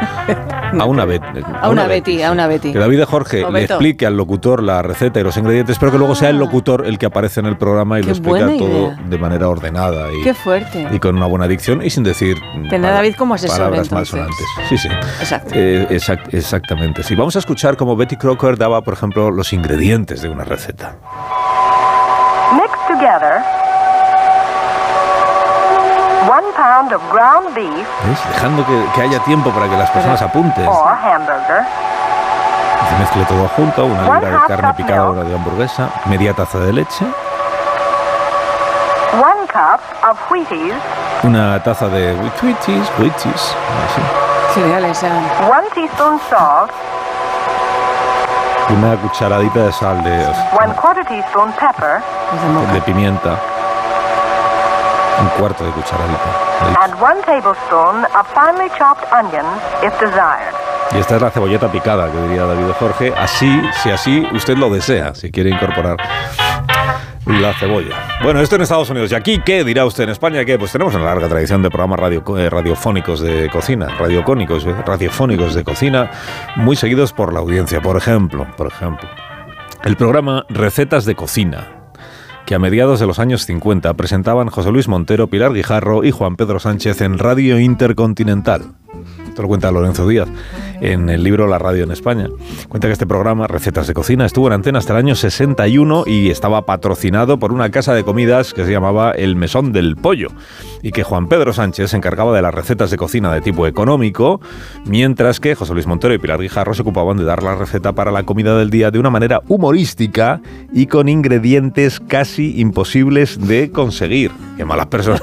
a 0.80 0.84
una, 0.84 1.04
Bet- 1.04 1.22
A 1.60 1.68
una 1.68 1.86
Betty, 1.86 2.22
a 2.22 2.30
una 2.30 2.46
Betty. 2.46 2.72
que 2.72 2.78
David 2.78 3.02
Jorge 3.04 3.44
le 3.50 3.62
explique 3.64 4.06
al 4.06 4.16
locutor 4.16 4.62
la 4.62 4.82
receta 4.82 5.20
y 5.20 5.22
los 5.24 5.36
ingredientes, 5.36 5.78
pero 5.78 5.90
que 5.92 5.98
luego 5.98 6.14
sea 6.14 6.30
el 6.30 6.38
locutor 6.38 6.86
el 6.86 6.98
que 6.98 7.06
aparece 7.06 7.40
en 7.40 7.46
el 7.46 7.56
programa 7.56 7.98
y 7.98 8.02
Qué 8.02 8.06
lo 8.08 8.12
explica 8.12 8.46
todo 8.58 8.94
de 9.08 9.18
manera 9.18 9.48
ordenada 9.48 10.12
y, 10.12 10.22
Qué 10.22 10.34
fuerte. 10.34 10.86
y 10.92 10.98
con 10.98 11.16
una 11.16 11.26
buena 11.26 11.48
dicción 11.48 11.82
y 11.84 11.90
sin 11.90 12.04
decir 12.04 12.38
Tener 12.68 12.90
a 12.90 12.94
David 12.94 13.14
como 13.16 13.34
asesor, 13.34 13.58
palabras 13.58 13.88
entonces. 13.88 14.14
malsonantes. 14.14 14.46
Sí, 14.68 14.78
sí. 14.78 14.88
Exacto. 15.20 15.50
Eh, 15.54 15.86
exact- 15.90 16.32
exactamente. 16.34 17.02
Sí, 17.02 17.14
vamos 17.14 17.34
a 17.36 17.40
escuchar 17.40 17.76
cómo 17.76 17.96
Betty 17.96 18.16
Crocker 18.16 18.56
daba, 18.56 18.82
por 18.82 18.94
ejemplo, 18.94 19.30
los 19.30 19.52
ingredientes 19.52 20.22
de 20.22 20.28
una 20.28 20.44
receta. 20.44 20.96
Pound 26.80 26.92
of 26.92 27.02
ground 27.12 27.54
beef 27.54 27.86
¿Ves? 28.06 28.18
Dejando 28.32 28.64
que, 28.66 28.84
que 28.94 29.02
haya 29.02 29.18
tiempo 29.20 29.50
para 29.50 29.68
que 29.68 29.76
las 29.76 29.90
personas 29.90 30.20
apunten. 30.22 30.66
or 30.66 30.94
hamburger, 30.96 31.64
Se 32.88 32.96
mezcle 32.98 33.24
todo 33.26 33.48
junto, 33.56 33.84
una 33.84 34.08
One 34.08 34.20
libra 34.20 34.30
de 34.40 34.46
carne 34.46 34.68
cup 34.68 34.76
picada, 34.76 35.00
milk. 35.04 35.12
una 35.12 35.24
de 35.28 35.34
hamburguesa, 35.34 35.88
media 36.06 36.32
taza 36.34 36.58
de 36.58 36.72
leche, 36.72 37.04
one 39.12 39.46
cup 39.52 39.80
of 40.10 40.18
Wheaties, 40.30 40.74
una 41.22 41.62
taza 41.62 41.88
de 41.88 42.14
Wheaties, 42.42 42.90
Wheaties, 42.98 43.54
así, 43.84 44.00
Cereales, 44.54 45.02
one 45.02 45.68
teaspoon 45.74 46.18
salt, 46.30 46.70
una 48.70 48.96
cucharadita 48.96 49.60
de 49.60 49.72
sal 49.72 50.02
de, 50.02 50.26
one 50.58 50.74
quarter 50.74 51.04
teaspoon 51.04 51.52
pepper, 51.52 52.00
de 52.72 52.80
pimienta, 52.80 53.36
un 55.20 55.28
cuarto 55.38 55.64
de 55.64 55.70
cucharadita. 55.72 56.82
and 56.84 56.94
one 57.00 57.20
tablespoon 57.24 58.04
of 58.18 58.26
finely 58.34 58.68
chopped 58.78 59.04
onion 59.12 59.44
if 59.82 59.92
desired. 60.00 60.54
Y 60.92 60.98
esta 60.98 61.16
es 61.16 61.22
la 61.22 61.30
cebolleta 61.30 61.70
picada, 61.70 62.10
que 62.10 62.20
diría 62.22 62.44
David 62.46 62.72
Jorge, 62.78 63.14
así, 63.16 63.62
si 63.82 63.90
así 63.90 64.26
usted 64.32 64.56
lo 64.56 64.70
desea, 64.70 65.14
si 65.14 65.30
quiere 65.30 65.50
incorporar 65.50 65.96
la 67.26 67.52
cebolla. 67.54 67.94
Bueno, 68.24 68.40
esto 68.40 68.56
en 68.56 68.62
Estados 68.62 68.90
Unidos. 68.90 69.12
¿Y 69.12 69.14
aquí 69.14 69.40
qué 69.44 69.62
dirá 69.62 69.84
usted 69.84 70.02
en 70.04 70.10
España? 70.10 70.44
¿Qué? 70.44 70.58
Pues 70.58 70.72
tenemos 70.72 70.92
una 70.96 71.04
larga 71.04 71.28
tradición 71.28 71.62
de 71.62 71.70
programas 71.70 72.00
radio- 72.00 72.24
eh, 72.36 72.50
radiofónicos 72.50 73.20
de 73.20 73.48
cocina, 73.50 73.86
radiocónicos, 73.98 74.64
eh, 74.66 74.74
radiofónicos 74.84 75.54
de 75.54 75.62
cocina, 75.62 76.10
muy 76.56 76.74
seguidos 76.74 77.12
por 77.12 77.32
la 77.32 77.38
audiencia. 77.38 77.80
Por 77.80 77.96
ejemplo, 77.96 78.48
por 78.56 78.66
ejemplo, 78.66 79.08
el 79.84 79.96
programa 79.96 80.44
Recetas 80.48 81.04
de 81.04 81.14
Cocina, 81.14 81.68
que 82.50 82.56
a 82.56 82.58
mediados 82.58 82.98
de 82.98 83.06
los 83.06 83.20
años 83.20 83.46
50 83.46 83.94
presentaban 83.94 84.48
José 84.48 84.72
Luis 84.72 84.88
Montero, 84.88 85.28
Pilar 85.28 85.52
Guijarro 85.52 86.02
y 86.02 86.10
Juan 86.10 86.34
Pedro 86.34 86.58
Sánchez 86.58 87.00
en 87.00 87.16
Radio 87.16 87.60
Intercontinental. 87.60 88.72
Esto 89.40 89.46
lo 89.46 89.48
cuenta 89.48 89.70
Lorenzo 89.70 90.06
Díaz 90.06 90.28
en 90.82 91.08
el 91.08 91.22
libro 91.22 91.46
La 91.46 91.58
Radio 91.58 91.84
en 91.84 91.90
España. 91.92 92.28
Cuenta 92.68 92.88
que 92.88 92.92
este 92.92 93.06
programa, 93.06 93.46
Recetas 93.46 93.86
de 93.86 93.94
Cocina, 93.94 94.26
estuvo 94.26 94.48
en 94.48 94.52
antena 94.52 94.80
hasta 94.80 94.92
el 94.92 94.98
año 94.98 95.14
61 95.14 96.04
y 96.06 96.28
estaba 96.28 96.66
patrocinado 96.66 97.38
por 97.38 97.50
una 97.50 97.70
casa 97.70 97.94
de 97.94 98.04
comidas 98.04 98.52
que 98.52 98.66
se 98.66 98.70
llamaba 98.70 99.12
El 99.12 99.36
Mesón 99.36 99.72
del 99.72 99.96
Pollo 99.96 100.28
y 100.82 100.90
que 100.90 101.04
Juan 101.04 101.26
Pedro 101.28 101.54
Sánchez 101.54 101.88
se 101.88 101.96
encargaba 101.96 102.36
de 102.36 102.42
las 102.42 102.52
recetas 102.52 102.90
de 102.90 102.98
cocina 102.98 103.32
de 103.32 103.40
tipo 103.40 103.66
económico, 103.66 104.42
mientras 104.84 105.40
que 105.40 105.54
José 105.54 105.72
Luis 105.72 105.86
Montero 105.86 106.12
y 106.12 106.18
Pilar 106.18 106.38
Guijarro 106.38 106.74
se 106.74 106.82
ocupaban 106.82 107.16
de 107.16 107.24
dar 107.24 107.42
la 107.42 107.54
receta 107.54 107.94
para 107.94 108.10
la 108.10 108.24
comida 108.24 108.58
del 108.58 108.68
día 108.68 108.90
de 108.90 108.98
una 108.98 109.08
manera 109.08 109.40
humorística 109.48 110.42
y 110.70 110.86
con 110.86 111.08
ingredientes 111.08 111.98
casi 111.98 112.60
imposibles 112.60 113.40
de 113.48 113.70
conseguir. 113.70 114.32
Qué 114.58 114.66
malas 114.66 114.88
personas. 114.88 115.22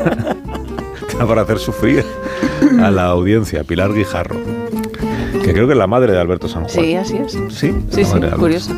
Para 1.26 1.42
hacer 1.42 1.60
sufrir 1.60 2.04
a 2.82 2.92
la 2.92 3.06
audiencia, 3.06 3.64
Pilar 3.64 3.94
Guijarro, 3.94 4.36
que 5.44 5.54
creo 5.54 5.66
que 5.68 5.74
es 5.74 5.78
la 5.78 5.88
madre 5.88 6.14
de 6.14 6.20
Alberto 6.20 6.48
San 6.48 6.64
Juan. 6.66 6.86
Sí, 6.86 6.96
así 6.96 7.18
es. 7.18 7.32
Sí, 7.32 7.74
Sí, 7.92 8.06
sí, 8.06 8.12
curioso. 8.38 8.72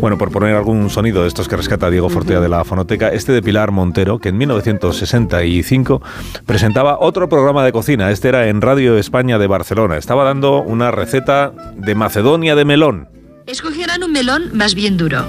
Bueno, 0.00 0.18
por 0.18 0.30
poner 0.30 0.54
algún 0.54 0.90
sonido 0.90 1.22
de 1.22 1.28
estos 1.28 1.48
que 1.48 1.56
rescata 1.56 1.88
Diego 1.90 2.08
Fortea 2.10 2.40
de 2.40 2.48
la 2.48 2.64
fonoteca, 2.64 3.08
este 3.08 3.32
de 3.32 3.42
Pilar 3.42 3.70
Montero, 3.70 4.18
que 4.18 4.28
en 4.28 4.36
1965 4.38 6.02
presentaba 6.44 6.98
otro 7.00 7.28
programa 7.28 7.64
de 7.64 7.72
cocina. 7.72 8.10
Este 8.10 8.28
era 8.28 8.48
en 8.48 8.60
Radio 8.60 8.98
España 8.98 9.38
de 9.38 9.46
Barcelona. 9.46 9.96
Estaba 9.96 10.24
dando 10.24 10.62
una 10.62 10.90
receta 10.90 11.52
de 11.76 11.94
Macedonia 11.94 12.54
de 12.54 12.64
melón. 12.66 13.08
Escogieran 13.46 14.02
un 14.02 14.12
melón 14.12 14.50
más 14.52 14.74
bien 14.74 14.96
duro. 14.96 15.24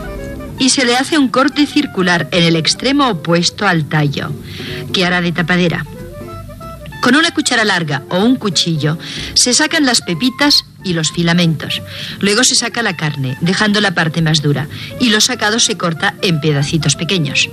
y 0.59 0.69
se 0.69 0.85
le 0.85 0.95
hace 0.95 1.19
un 1.19 1.27
corte 1.29 1.67
circular 1.67 2.27
en 2.31 2.43
el 2.43 2.55
extremo 2.55 3.07
opuesto 3.09 3.67
al 3.67 3.85
tallo, 3.85 4.31
que 4.91 5.05
hará 5.05 5.21
de 5.21 5.31
tapadera. 5.31 5.85
Con 7.01 7.15
una 7.15 7.31
cuchara 7.31 7.63
larga 7.63 8.03
o 8.09 8.19
un 8.19 8.35
cuchillo 8.35 8.97
se 9.33 9.53
sacan 9.53 9.85
las 9.85 10.01
pepitas 10.01 10.65
y 10.83 10.93
los 10.93 11.11
filamentos. 11.11 11.81
Luego 12.19 12.43
se 12.43 12.55
saca 12.55 12.81
la 12.81 12.97
carne, 12.97 13.37
dejando 13.41 13.81
la 13.81 13.93
parte 13.93 14.21
más 14.21 14.41
dura, 14.41 14.67
y 14.99 15.09
lo 15.09 15.21
sacado 15.21 15.59
se 15.59 15.77
corta 15.77 16.15
en 16.21 16.41
pedacitos 16.41 16.95
pequeños. 16.95 17.49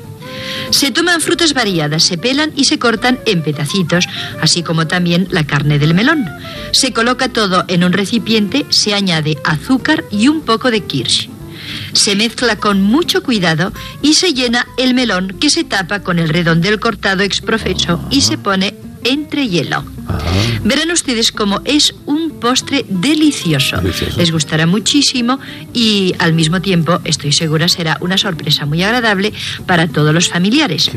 Se 0.71 0.91
toman 0.91 1.21
frutas 1.21 1.55
variadas, 1.55 2.03
se 2.03 2.19
pelan 2.19 2.53
y 2.57 2.65
se 2.65 2.79
cortan 2.79 3.19
en 3.27 3.43
pedacitos, 3.43 4.07
así 4.41 4.63
como 4.63 4.87
también 4.87 5.29
la 5.31 5.45
carne 5.45 5.79
del 5.79 5.95
melón. 5.95 6.29
Se 6.73 6.93
coloca 6.93 7.29
todo 7.29 7.65
en 7.69 7.85
un 7.85 7.93
recipiente, 7.93 8.67
se 8.71 8.95
añade 8.95 9.39
azúcar 9.45 10.05
y 10.11 10.29
un 10.29 10.43
poco 10.43 10.71
de 10.71 10.81
kirsch. 10.81 11.29
Se 11.93 12.17
mezcla 12.17 12.57
con 12.57 12.83
mucho 12.83 13.23
cuidado 13.23 13.73
y 14.03 14.15
se 14.15 14.35
llena 14.35 14.67
el 14.77 14.95
melón 14.95 15.37
que 15.41 15.51
se 15.51 15.65
tapa 15.65 16.01
con 16.01 16.19
el 16.19 16.29
redondel 16.29 16.79
cortado 16.81 17.23
exprofeso 17.23 18.05
y 18.11 18.21
se 18.21 18.37
pone 18.37 18.75
entre 19.05 19.49
hielo. 19.49 19.85
Verán 20.65 20.91
ustedes 20.91 21.33
cómo 21.33 21.61
es 21.65 21.95
un 22.07 22.31
postre 22.31 22.85
delicioso. 22.89 23.79
Les 24.17 24.31
gustará 24.33 24.67
muchísimo 24.67 25.39
y 25.73 26.15
al 26.19 26.33
mismo 26.35 26.61
tiempo 26.61 27.01
estoy 27.05 27.33
segura 27.33 27.69
será 27.69 27.97
una 28.01 28.19
sorpresa 28.19 28.67
muy 28.67 28.83
agradable 28.83 29.33
para 29.67 29.87
todos 29.89 30.13
los 30.13 30.29
familiares. 30.29 30.91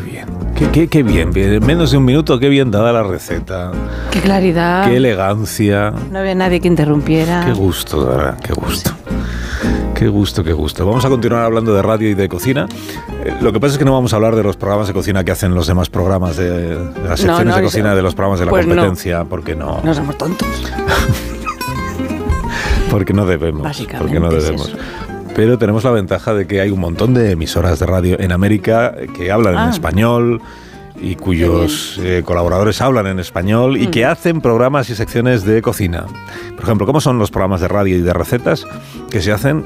Qué, 0.57 0.69
qué- 0.71 0.87
qué 0.87 1.03
bien, 1.03 1.31
bien. 1.31 1.63
menos 1.65 1.91
de 1.91 1.97
un 1.97 2.05
minuto, 2.05 2.39
qué 2.39 2.49
bien 2.49 2.71
dada 2.71 2.91
la 2.91 3.03
receta. 3.03 3.71
Qué 4.11 4.19
claridad. 4.21 4.87
Qué 4.89 4.97
elegancia. 4.97 5.93
No 6.11 6.19
había 6.19 6.35
nadie 6.35 6.59
que 6.59 6.67
interrumpiera. 6.67 7.45
Qué 7.45 7.53
gusto, 7.53 8.03
de 8.05 8.17
verdad, 8.17 8.39
qué 8.41 8.53
gusto. 8.53 8.91
Qué 9.97 10.07
gusto, 10.07 10.43
qué 10.43 10.53
gusto. 10.53 10.85
Vamos 10.85 11.03
a 11.05 11.09
continuar 11.09 11.43
hablando 11.43 11.73
de 11.73 11.81
radio 11.81 12.09
y 12.09 12.13
de 12.13 12.29
cocina. 12.29 12.67
Eh, 13.25 13.33
lo 13.41 13.51
que 13.51 13.59
pasa 13.59 13.73
es 13.73 13.79
que 13.79 13.85
no 13.85 13.93
vamos 13.93 14.13
a 14.13 14.17
hablar 14.17 14.35
de 14.35 14.43
los 14.43 14.55
programas 14.55 14.87
de 14.87 14.93
cocina 14.93 15.23
que 15.23 15.31
hacen 15.31 15.55
los 15.55 15.65
demás 15.65 15.89
programas, 15.89 16.37
de, 16.37 16.51
de 16.51 17.09
las 17.09 17.19
secciones 17.19 17.47
no, 17.47 17.55
de 17.55 17.63
cocina 17.63 17.95
de 17.95 18.01
los 18.03 18.13
programas 18.13 18.39
de 18.39 18.45
la 18.45 18.51
pues 18.51 18.67
no. 18.67 18.75
competencia, 18.75 19.23
porque 19.25 19.55
no, 19.55 19.81
No 19.83 19.93
somos 19.95 20.15
tontos. 20.17 20.47
porque 22.91 23.13
no 23.13 23.25
debemos, 23.25 23.63
Básicamente 23.63 23.97
porque 23.97 24.19
no 24.19 24.29
debemos. 24.29 24.71
Pero 25.35 25.57
tenemos 25.57 25.83
la 25.83 25.91
ventaja 25.91 26.33
de 26.35 26.45
que 26.45 26.61
hay 26.61 26.69
un 26.69 26.79
montón 26.79 27.15
de 27.15 27.31
emisoras 27.31 27.79
de 27.79 27.85
radio 27.87 28.19
en 28.19 28.31
América 28.31 28.93
que 29.15 29.31
hablan 29.31 29.53
en 29.53 29.59
Ah. 29.59 29.69
español 29.71 30.41
y 30.99 31.15
cuyos 31.15 31.99
eh, 32.03 32.21
colaboradores 32.25 32.81
hablan 32.81 33.05
en 33.07 33.19
español 33.19 33.77
y 33.77 33.87
que 33.87 34.03
hacen 34.05 34.41
programas 34.41 34.89
y 34.91 34.95
secciones 34.95 35.43
de 35.43 35.61
cocina. 35.63 36.05
Por 36.55 36.63
ejemplo, 36.63 36.85
¿cómo 36.87 37.01
son 37.01 37.17
los 37.19 37.29
programas 37.31 37.61
de 37.61 37.67
radio 37.67 37.97
y 37.97 38.01
de 38.01 38.13
recetas 38.13 38.65
que 39.11 39.21
se 39.21 39.31
hacen 39.31 39.65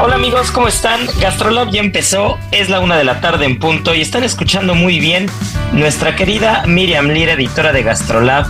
Hola 0.00 0.14
amigos, 0.14 0.52
¿cómo 0.52 0.68
están? 0.68 1.00
Gastrolab 1.20 1.70
ya 1.72 1.80
empezó, 1.80 2.38
es 2.52 2.70
la 2.70 2.78
una 2.78 2.96
de 2.96 3.02
la 3.02 3.20
tarde 3.20 3.46
en 3.46 3.58
punto 3.58 3.96
y 3.96 4.00
están 4.00 4.22
escuchando 4.22 4.76
muy 4.76 5.00
bien 5.00 5.26
nuestra 5.72 6.14
querida 6.14 6.62
Miriam 6.66 7.08
Lira, 7.08 7.32
editora 7.32 7.72
de 7.72 7.82
Gastrolab, 7.82 8.46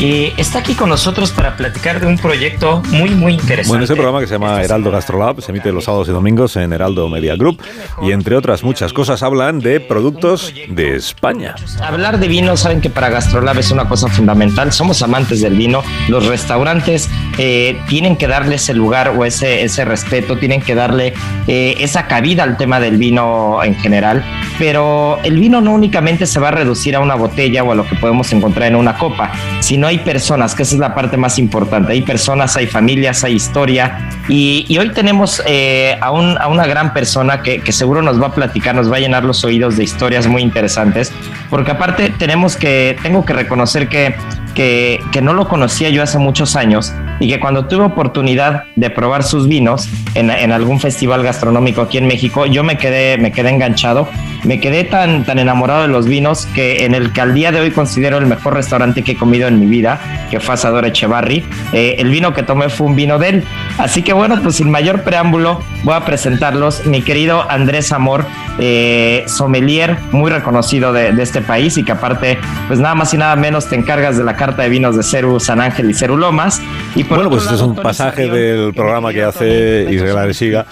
y 0.00 0.32
está 0.38 0.60
aquí 0.60 0.74
con 0.74 0.88
nosotros 0.88 1.30
para 1.30 1.58
platicar 1.58 2.00
de 2.00 2.06
un 2.06 2.16
proyecto 2.16 2.82
muy, 2.88 3.10
muy 3.10 3.34
interesante. 3.34 3.68
Bueno, 3.68 3.84
este 3.84 3.94
programa 3.94 4.20
que 4.20 4.26
se 4.26 4.32
llama 4.32 4.62
Heraldo 4.62 4.90
Gastrolab 4.90 5.42
se 5.42 5.50
emite 5.50 5.70
los 5.72 5.84
sábados 5.84 6.08
y 6.08 6.12
domingos 6.12 6.56
en 6.56 6.72
Heraldo 6.72 7.06
Media 7.10 7.36
Group 7.36 7.62
y 8.02 8.12
entre 8.12 8.34
otras 8.34 8.64
muchas 8.64 8.94
cosas 8.94 9.22
hablan 9.22 9.60
de 9.60 9.78
productos 9.78 10.54
de 10.68 10.96
España. 10.96 11.54
Hablar 11.82 12.18
de 12.18 12.28
vino, 12.28 12.56
saben 12.56 12.80
que 12.80 12.88
para 12.88 13.10
Gastrolab 13.10 13.58
es 13.58 13.70
una 13.72 13.88
cosa 13.88 14.08
fundamental. 14.08 14.72
Somos 14.72 15.02
amantes 15.02 15.42
del 15.42 15.54
vino. 15.54 15.82
Los 16.08 16.26
restaurantes 16.26 17.10
eh, 17.36 17.78
tienen 17.86 18.16
que 18.16 18.26
darle 18.26 18.54
ese 18.54 18.72
lugar 18.72 19.10
o 19.10 19.26
ese, 19.26 19.64
ese 19.64 19.84
respeto, 19.84 20.38
tienen 20.38 20.62
que 20.62 20.74
darle 20.74 21.12
eh, 21.46 21.74
esa 21.78 22.06
cabida 22.06 22.44
al 22.44 22.56
tema 22.56 22.80
del 22.80 22.96
vino 22.96 23.62
en 23.62 23.74
general. 23.74 24.24
Pero 24.58 25.18
el 25.24 25.38
vino 25.38 25.60
no 25.60 25.74
únicamente 25.74 26.24
se 26.24 26.40
va 26.40 26.48
a 26.48 26.52
reducir 26.52 26.96
a 26.96 27.00
una 27.00 27.16
botella 27.16 27.62
o 27.64 27.72
a 27.72 27.74
lo 27.74 27.86
que 27.86 27.96
podemos 27.96 28.32
encontrar 28.32 28.68
en 28.68 28.76
una 28.76 28.96
copa, 28.96 29.30
sino 29.60 29.89
hay 29.90 29.98
personas, 29.98 30.54
que 30.54 30.62
esa 30.62 30.74
es 30.74 30.80
la 30.80 30.94
parte 30.94 31.16
más 31.16 31.38
importante. 31.38 31.92
Hay 31.92 32.02
personas, 32.02 32.56
hay 32.56 32.66
familias, 32.66 33.22
hay 33.24 33.34
historia. 33.34 34.08
Y, 34.28 34.64
y 34.68 34.78
hoy 34.78 34.90
tenemos 34.90 35.42
eh, 35.46 35.96
a, 36.00 36.10
un- 36.10 36.38
a 36.40 36.46
una 36.48 36.66
gran 36.66 36.92
persona 36.92 37.42
que, 37.42 37.60
que 37.60 37.72
seguro 37.72 38.00
nos 38.00 38.20
va 38.22 38.28
a 38.28 38.34
platicar, 38.34 38.74
nos 38.74 38.90
va 38.90 38.96
a 38.96 39.00
llenar 39.00 39.24
los 39.24 39.44
oídos 39.44 39.76
de 39.76 39.84
historias 39.84 40.26
muy 40.26 40.42
interesantes. 40.42 41.12
Porque 41.50 41.72
aparte 41.72 42.10
tenemos 42.18 42.56
que, 42.56 42.96
tengo 43.02 43.24
que 43.24 43.32
reconocer 43.32 43.88
que, 43.88 44.14
que, 44.54 45.00
que 45.12 45.20
no 45.20 45.34
lo 45.34 45.48
conocía 45.48 45.88
yo 45.90 46.02
hace 46.02 46.18
muchos 46.18 46.56
años 46.56 46.92
y 47.20 47.28
que 47.28 47.38
cuando 47.38 47.66
tuve 47.66 47.84
oportunidad 47.84 48.64
de 48.74 48.90
probar 48.90 49.22
sus 49.22 49.46
vinos 49.46 49.88
en, 50.14 50.30
en 50.30 50.50
algún 50.50 50.80
festival 50.80 51.22
gastronómico 51.22 51.82
aquí 51.82 51.98
en 51.98 52.06
México, 52.06 52.46
yo 52.46 52.64
me 52.64 52.78
quedé, 52.78 53.18
me 53.18 53.30
quedé 53.30 53.50
enganchado, 53.50 54.08
me 54.44 54.58
quedé 54.58 54.84
tan, 54.84 55.24
tan 55.24 55.38
enamorado 55.38 55.82
de 55.82 55.88
los 55.88 56.06
vinos 56.06 56.46
que 56.54 56.84
en 56.84 56.94
el 56.94 57.12
que 57.12 57.20
al 57.20 57.34
día 57.34 57.52
de 57.52 57.60
hoy 57.60 57.70
considero 57.70 58.18
el 58.18 58.26
mejor 58.26 58.54
restaurante 58.54 59.02
que 59.02 59.12
he 59.12 59.16
comido 59.16 59.48
en 59.48 59.60
mi 59.60 59.66
vida, 59.66 60.00
que 60.30 60.40
fue 60.40 60.54
Asador 60.54 60.86
Echevarri. 60.86 61.44
Eh, 61.72 61.96
el 61.98 62.10
vino 62.10 62.32
que 62.32 62.42
tomé 62.42 62.68
fue 62.68 62.86
un 62.86 62.96
vino 62.96 63.18
de 63.18 63.28
él. 63.28 63.44
Así 63.78 64.02
que 64.02 64.12
bueno, 64.12 64.40
pues 64.42 64.56
sin 64.56 64.70
mayor 64.70 65.02
preámbulo, 65.02 65.60
voy 65.84 65.94
a 65.94 66.04
presentarlos. 66.04 66.86
Mi 66.86 67.02
querido 67.02 67.48
Andrés 67.50 67.92
Amor, 67.92 68.24
eh, 68.58 69.24
sommelier 69.26 69.98
muy 70.12 70.30
reconocido 70.30 70.92
de, 70.92 71.12
de 71.12 71.22
este 71.22 71.40
país 71.42 71.76
y 71.76 71.84
que 71.84 71.92
aparte, 71.92 72.38
pues 72.68 72.80
nada 72.80 72.94
más 72.94 73.12
y 73.12 73.18
nada 73.18 73.36
menos 73.36 73.68
te 73.68 73.76
encargas 73.76 74.16
de 74.16 74.24
la 74.24 74.36
carta 74.36 74.62
de 74.62 74.68
vinos 74.68 74.96
de 74.96 75.02
Ceru 75.02 75.38
San 75.40 75.60
Ángel 75.60 75.90
y 75.90 75.94
Ceru 75.94 76.16
Lomas. 76.16 76.62
Y 76.94 77.04
Bueno, 77.10 77.28
pues 77.28 77.42
este 77.42 77.56
es 77.56 77.60
un 77.60 77.74
pasaje 77.74 78.28
del 78.28 78.72
programa 78.72 79.12
que 79.12 79.22
hace 79.24 79.86
Israel 79.90 80.16
Aresiga. 80.18 80.66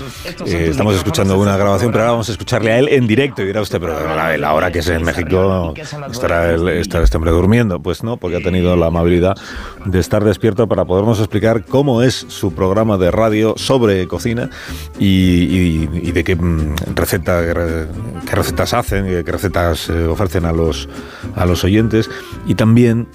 Eh, 0.47 0.68
estamos 0.70 0.94
escuchando 0.94 1.39
una 1.39 1.57
grabación, 1.57 1.91
pero 1.91 2.02
ahora 2.05 2.12
vamos 2.12 2.28
a 2.28 2.33
escucharle 2.33 2.73
a 2.73 2.78
él 2.78 2.89
en 2.91 3.07
directo. 3.07 3.42
Y 3.42 3.47
dirá 3.47 3.60
usted, 3.60 3.81
pero 3.81 3.94
la, 4.15 4.36
la 4.36 4.55
hora 4.55 4.70
que 4.70 4.78
es 4.78 4.89
en 4.89 5.02
México, 5.02 5.75
estará, 6.10 6.52
el- 6.55 6.68
estará 6.68 7.05
este 7.05 7.17
hombre 7.17 7.33
durmiendo. 7.33 7.81
Pues 7.81 8.02
no, 8.05 8.17
porque 8.17 8.36
ha 8.36 8.41
tenido 8.42 8.76
la 8.76 8.86
amabilidad 8.86 9.36
de 9.84 9.99
estar 9.99 10.25
despierto 10.25 10.68
para 10.68 10.84
podernos 10.84 11.18
explicar 11.18 11.65
cómo 11.65 12.02
es 12.02 12.25
su 12.28 12.52
programa 12.55 12.97
de 12.99 13.10
radio 13.10 13.55
sobre 13.57 14.07
cocina 14.07 14.49
y, 14.99 15.07
y- 15.07 15.91
y 16.05 16.12
de 16.12 16.25
qué 16.25 16.36
mm, 16.36 16.75
receta, 16.94 17.44
qué 17.44 17.55
re- 17.55 17.86
qué 18.28 18.36
recetas 18.36 18.75
hacen, 18.75 19.07
qué 19.07 19.25
qué 19.25 19.33
recetas 19.33 19.89
eh, 19.91 20.07
ofrecen 20.07 20.44
a 20.44 20.52
los, 20.52 20.89
a 21.34 21.44
los 21.47 21.65
oyentes. 21.65 22.08
Y 22.47 22.55
también 22.55 23.08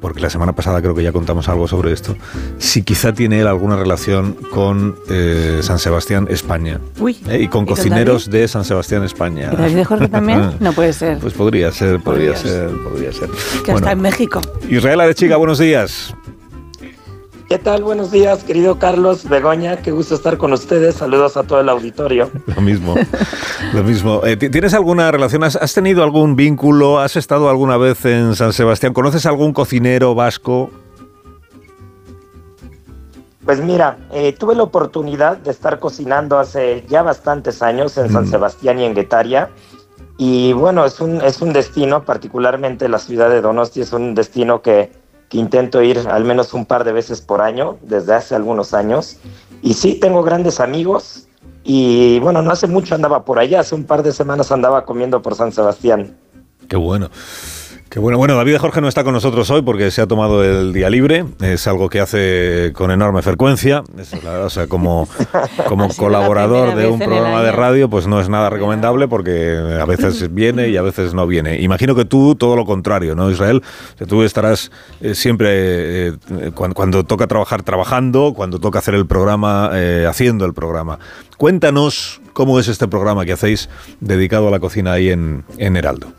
porque 0.00 0.20
la 0.20 0.30
semana 0.30 0.52
pasada 0.54 0.80
creo 0.80 0.94
que 0.94 1.02
ya 1.02 1.12
contamos 1.12 1.48
algo 1.48 1.68
sobre 1.68 1.92
esto, 1.92 2.16
si 2.58 2.82
quizá 2.82 3.12
tiene 3.12 3.40
él 3.40 3.46
alguna 3.46 3.76
relación 3.76 4.34
con 4.52 4.96
eh, 5.10 5.60
San 5.62 5.78
Sebastián, 5.78 6.26
España. 6.30 6.80
Uy, 6.98 7.16
Eh, 7.28 7.40
y 7.42 7.48
con 7.48 7.64
¿y 7.64 7.66
con 7.66 7.76
cocineros 7.76 8.30
de 8.30 8.46
San 8.48 8.64
Sebastián, 8.64 9.04
España. 9.04 9.50
¿Y 9.52 9.56
David 9.56 9.76
de 9.76 9.84
Jorge 9.84 10.08
también? 10.08 10.52
No 10.60 10.72
puede 10.72 10.92
ser. 10.92 11.18
Pues 11.18 11.34
podría 11.34 11.70
ser, 11.72 12.00
podría 12.00 12.36
ser, 12.36 12.70
podría 12.82 13.12
ser. 13.12 13.28
que 13.64 13.72
Bueno, 13.72 13.78
está 13.78 13.92
en 13.92 14.00
México. 14.00 14.40
Israel 14.68 15.00
Arechiga, 15.00 15.36
buenos 15.36 15.58
días. 15.58 16.14
¿Qué 17.48 17.56
tal? 17.58 17.82
Buenos 17.82 18.10
días, 18.10 18.44
querido 18.44 18.78
Carlos 18.78 19.26
Begoña. 19.26 19.78
Qué 19.78 19.90
gusto 19.90 20.14
estar 20.14 20.36
con 20.36 20.52
ustedes. 20.52 20.96
Saludos 20.96 21.38
a 21.38 21.44
todo 21.44 21.60
el 21.60 21.68
auditorio. 21.70 22.30
Lo 22.54 22.60
mismo, 22.60 22.94
lo 23.72 23.82
mismo. 23.84 24.20
Eh, 24.24 24.36
¿ti- 24.36 24.50
¿Tienes 24.50 24.74
alguna 24.74 25.10
relación? 25.10 25.42
¿Has, 25.44 25.72
tenido 25.74 26.02
algún 26.02 26.36
vínculo? 26.36 26.98
¿Has 26.98 27.16
estado 27.16 27.48
alguna 27.48 27.78
vez 27.78 28.04
en 28.04 28.34
San 28.34 28.52
Sebastián? 28.52 28.92
¿Conoces 28.92 29.24
algún 29.24 29.52
cocinero 29.54 30.14
vasco? 30.14 30.70
Pues 33.46 33.60
mira, 33.62 33.96
eh, 34.12 34.34
tuve 34.38 34.54
la 34.54 34.62
oportunidad 34.64 35.38
de 35.38 35.50
estar 35.50 35.78
cocinando 35.78 36.38
hace 36.38 36.84
ya 36.86 37.02
bastantes 37.02 37.62
años 37.62 37.96
en 37.96 38.12
San 38.12 38.26
Sebastián 38.26 38.78
y 38.78 38.84
en 38.84 38.94
Guetaria. 38.94 39.48
Y 40.18 40.52
bueno, 40.52 40.84
es 40.84 41.00
un, 41.00 41.22
es 41.22 41.40
un 41.40 41.54
destino, 41.54 42.02
particularmente 42.02 42.88
la 42.90 42.98
ciudad 42.98 43.30
de 43.30 43.40
Donosti, 43.40 43.80
es 43.80 43.92
un 43.94 44.14
destino 44.14 44.60
que, 44.60 44.92
que 45.28 45.38
intento 45.38 45.82
ir 45.82 45.98
al 46.08 46.24
menos 46.24 46.54
un 46.54 46.64
par 46.64 46.84
de 46.84 46.92
veces 46.92 47.20
por 47.20 47.40
año, 47.40 47.76
desde 47.82 48.14
hace 48.14 48.34
algunos 48.34 48.74
años. 48.74 49.16
Y 49.62 49.74
sí, 49.74 49.94
tengo 49.94 50.22
grandes 50.22 50.60
amigos. 50.60 51.28
Y 51.64 52.18
bueno, 52.20 52.40
no 52.40 52.50
hace 52.50 52.66
mucho 52.66 52.94
andaba 52.94 53.24
por 53.24 53.38
allá, 53.38 53.60
hace 53.60 53.74
un 53.74 53.84
par 53.84 54.02
de 54.02 54.12
semanas 54.12 54.50
andaba 54.52 54.84
comiendo 54.84 55.20
por 55.20 55.34
San 55.34 55.52
Sebastián. 55.52 56.16
Qué 56.68 56.76
bueno. 56.76 57.10
Qué 57.90 57.98
bueno, 58.00 58.18
bueno, 58.18 58.36
David 58.36 58.58
Jorge 58.58 58.82
no 58.82 58.88
está 58.88 59.02
con 59.02 59.14
nosotros 59.14 59.48
hoy 59.50 59.62
porque 59.62 59.90
se 59.90 60.02
ha 60.02 60.06
tomado 60.06 60.44
el 60.44 60.74
día 60.74 60.90
libre, 60.90 61.24
es 61.40 61.66
algo 61.66 61.88
que 61.88 62.00
hace 62.00 62.70
con 62.74 62.90
enorme 62.90 63.22
frecuencia, 63.22 63.82
es 63.98 64.12
o 64.12 64.50
sea, 64.50 64.66
como, 64.66 65.08
como 65.66 65.88
colaborador 65.96 66.74
de 66.74 66.86
un 66.86 66.98
programa 66.98 67.42
de 67.42 67.50
radio, 67.50 67.88
pues 67.88 68.06
no 68.06 68.20
es 68.20 68.28
nada 68.28 68.50
recomendable 68.50 69.08
porque 69.08 69.56
a 69.80 69.86
veces 69.86 70.34
viene 70.34 70.68
y 70.68 70.76
a 70.76 70.82
veces 70.82 71.14
no 71.14 71.26
viene. 71.26 71.62
Imagino 71.62 71.94
que 71.94 72.04
tú 72.04 72.34
todo 72.34 72.56
lo 72.56 72.66
contrario, 72.66 73.14
¿no, 73.14 73.30
Israel? 73.30 73.62
Que 73.96 74.04
tú 74.04 74.22
estarás 74.22 74.70
eh, 75.00 75.14
siempre, 75.14 76.08
eh, 76.08 76.12
cuando, 76.54 76.74
cuando 76.74 77.04
toca 77.04 77.26
trabajar, 77.26 77.62
trabajando, 77.62 78.34
cuando 78.36 78.58
toca 78.58 78.80
hacer 78.80 78.96
el 78.96 79.06
programa, 79.06 79.70
eh, 79.72 80.04
haciendo 80.06 80.44
el 80.44 80.52
programa. 80.52 80.98
Cuéntanos 81.38 82.20
cómo 82.34 82.60
es 82.60 82.68
este 82.68 82.86
programa 82.86 83.24
que 83.24 83.32
hacéis 83.32 83.70
dedicado 84.00 84.48
a 84.48 84.50
la 84.50 84.58
cocina 84.58 84.92
ahí 84.92 85.08
en, 85.08 85.44
en 85.56 85.74
Heraldo. 85.78 86.17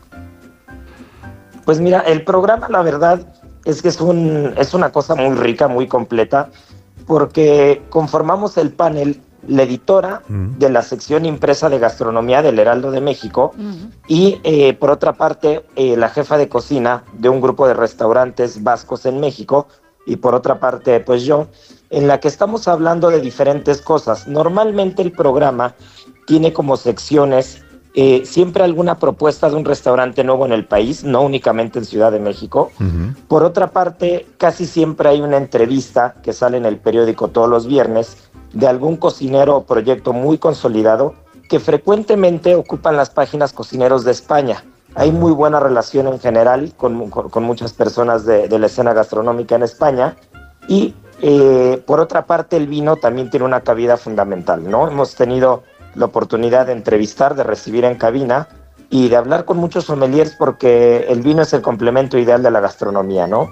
Pues 1.70 1.78
mira, 1.78 2.00
el 2.00 2.24
programa 2.24 2.68
la 2.68 2.82
verdad 2.82 3.24
es 3.64 3.80
que 3.80 3.86
es, 3.86 4.00
un, 4.00 4.54
es 4.56 4.74
una 4.74 4.90
cosa 4.90 5.14
muy 5.14 5.36
rica, 5.36 5.68
muy 5.68 5.86
completa, 5.86 6.50
porque 7.06 7.80
conformamos 7.90 8.56
el 8.56 8.72
panel, 8.72 9.20
la 9.46 9.62
editora 9.62 10.22
de 10.26 10.68
la 10.68 10.82
sección 10.82 11.26
impresa 11.26 11.68
de 11.68 11.78
gastronomía 11.78 12.42
del 12.42 12.58
Heraldo 12.58 12.90
de 12.90 13.00
México 13.00 13.52
y 14.08 14.40
eh, 14.42 14.72
por 14.72 14.90
otra 14.90 15.12
parte 15.12 15.64
eh, 15.76 15.96
la 15.96 16.08
jefa 16.08 16.38
de 16.38 16.48
cocina 16.48 17.04
de 17.12 17.28
un 17.28 17.40
grupo 17.40 17.68
de 17.68 17.74
restaurantes 17.74 18.64
vascos 18.64 19.06
en 19.06 19.20
México 19.20 19.68
y 20.06 20.16
por 20.16 20.34
otra 20.34 20.58
parte 20.58 20.98
pues 20.98 21.22
yo, 21.22 21.46
en 21.90 22.08
la 22.08 22.18
que 22.18 22.26
estamos 22.26 22.66
hablando 22.66 23.10
de 23.10 23.20
diferentes 23.20 23.80
cosas. 23.80 24.26
Normalmente 24.26 25.02
el 25.02 25.12
programa 25.12 25.76
tiene 26.26 26.52
como 26.52 26.76
secciones 26.76 27.62
eh, 27.94 28.22
siempre 28.24 28.62
alguna 28.62 28.98
propuesta 28.98 29.50
de 29.50 29.56
un 29.56 29.64
restaurante 29.64 30.22
nuevo 30.22 30.46
en 30.46 30.52
el 30.52 30.64
país, 30.64 31.02
no 31.04 31.22
únicamente 31.22 31.78
en 31.80 31.84
Ciudad 31.84 32.12
de 32.12 32.20
México. 32.20 32.70
Por 33.28 33.42
otra 33.42 33.68
parte, 33.72 34.26
casi 34.38 34.66
siempre 34.66 35.08
hay 35.08 35.20
una 35.20 35.36
entrevista 35.36 36.14
que 36.22 36.32
sale 36.32 36.56
en 36.56 36.66
el 36.66 36.76
periódico 36.78 37.28
todos 37.28 37.48
los 37.48 37.66
viernes 37.66 38.16
de 38.52 38.66
algún 38.68 38.96
cocinero 38.96 39.56
o 39.56 39.64
proyecto 39.64 40.12
muy 40.12 40.38
consolidado 40.38 41.14
que 41.48 41.58
frecuentemente 41.58 42.54
ocupan 42.54 42.96
las 42.96 43.10
páginas 43.10 43.52
cocineros 43.52 44.04
de 44.04 44.12
España. 44.12 44.64
Hay 44.94 45.10
muy 45.12 45.32
buena 45.32 45.58
relación 45.60 46.06
en 46.08 46.18
general 46.20 46.72
con, 46.76 47.10
con- 47.10 47.28
con 47.28 47.42
muchas 47.42 47.72
personas 47.72 48.24
de, 48.24 48.48
de 48.48 48.58
la 48.58 48.66
escena 48.66 48.92
gastronómica 48.92 49.56
en 49.56 49.62
España 49.64 50.16
y 50.68 50.94
eh, 51.22 51.82
por 51.86 52.00
otra 52.00 52.24
parte 52.26 52.56
el 52.56 52.66
vino 52.66 52.96
también 52.96 53.30
tiene 53.30 53.46
una 53.46 53.60
cabida 53.60 53.96
fundamental, 53.96 54.68
¿no? 54.70 54.88
Hemos 54.88 55.14
tenido 55.16 55.62
la 55.94 56.06
oportunidad 56.06 56.66
de 56.66 56.72
entrevistar, 56.72 57.34
de 57.34 57.42
recibir 57.42 57.84
en 57.84 57.96
cabina 57.96 58.48
y 58.90 59.08
de 59.08 59.16
hablar 59.16 59.44
con 59.44 59.56
muchos 59.56 59.84
sommeliers 59.84 60.34
porque 60.38 61.06
el 61.08 61.22
vino 61.22 61.42
es 61.42 61.52
el 61.52 61.62
complemento 61.62 62.18
ideal 62.18 62.42
de 62.42 62.50
la 62.50 62.60
gastronomía, 62.60 63.26
¿no? 63.26 63.48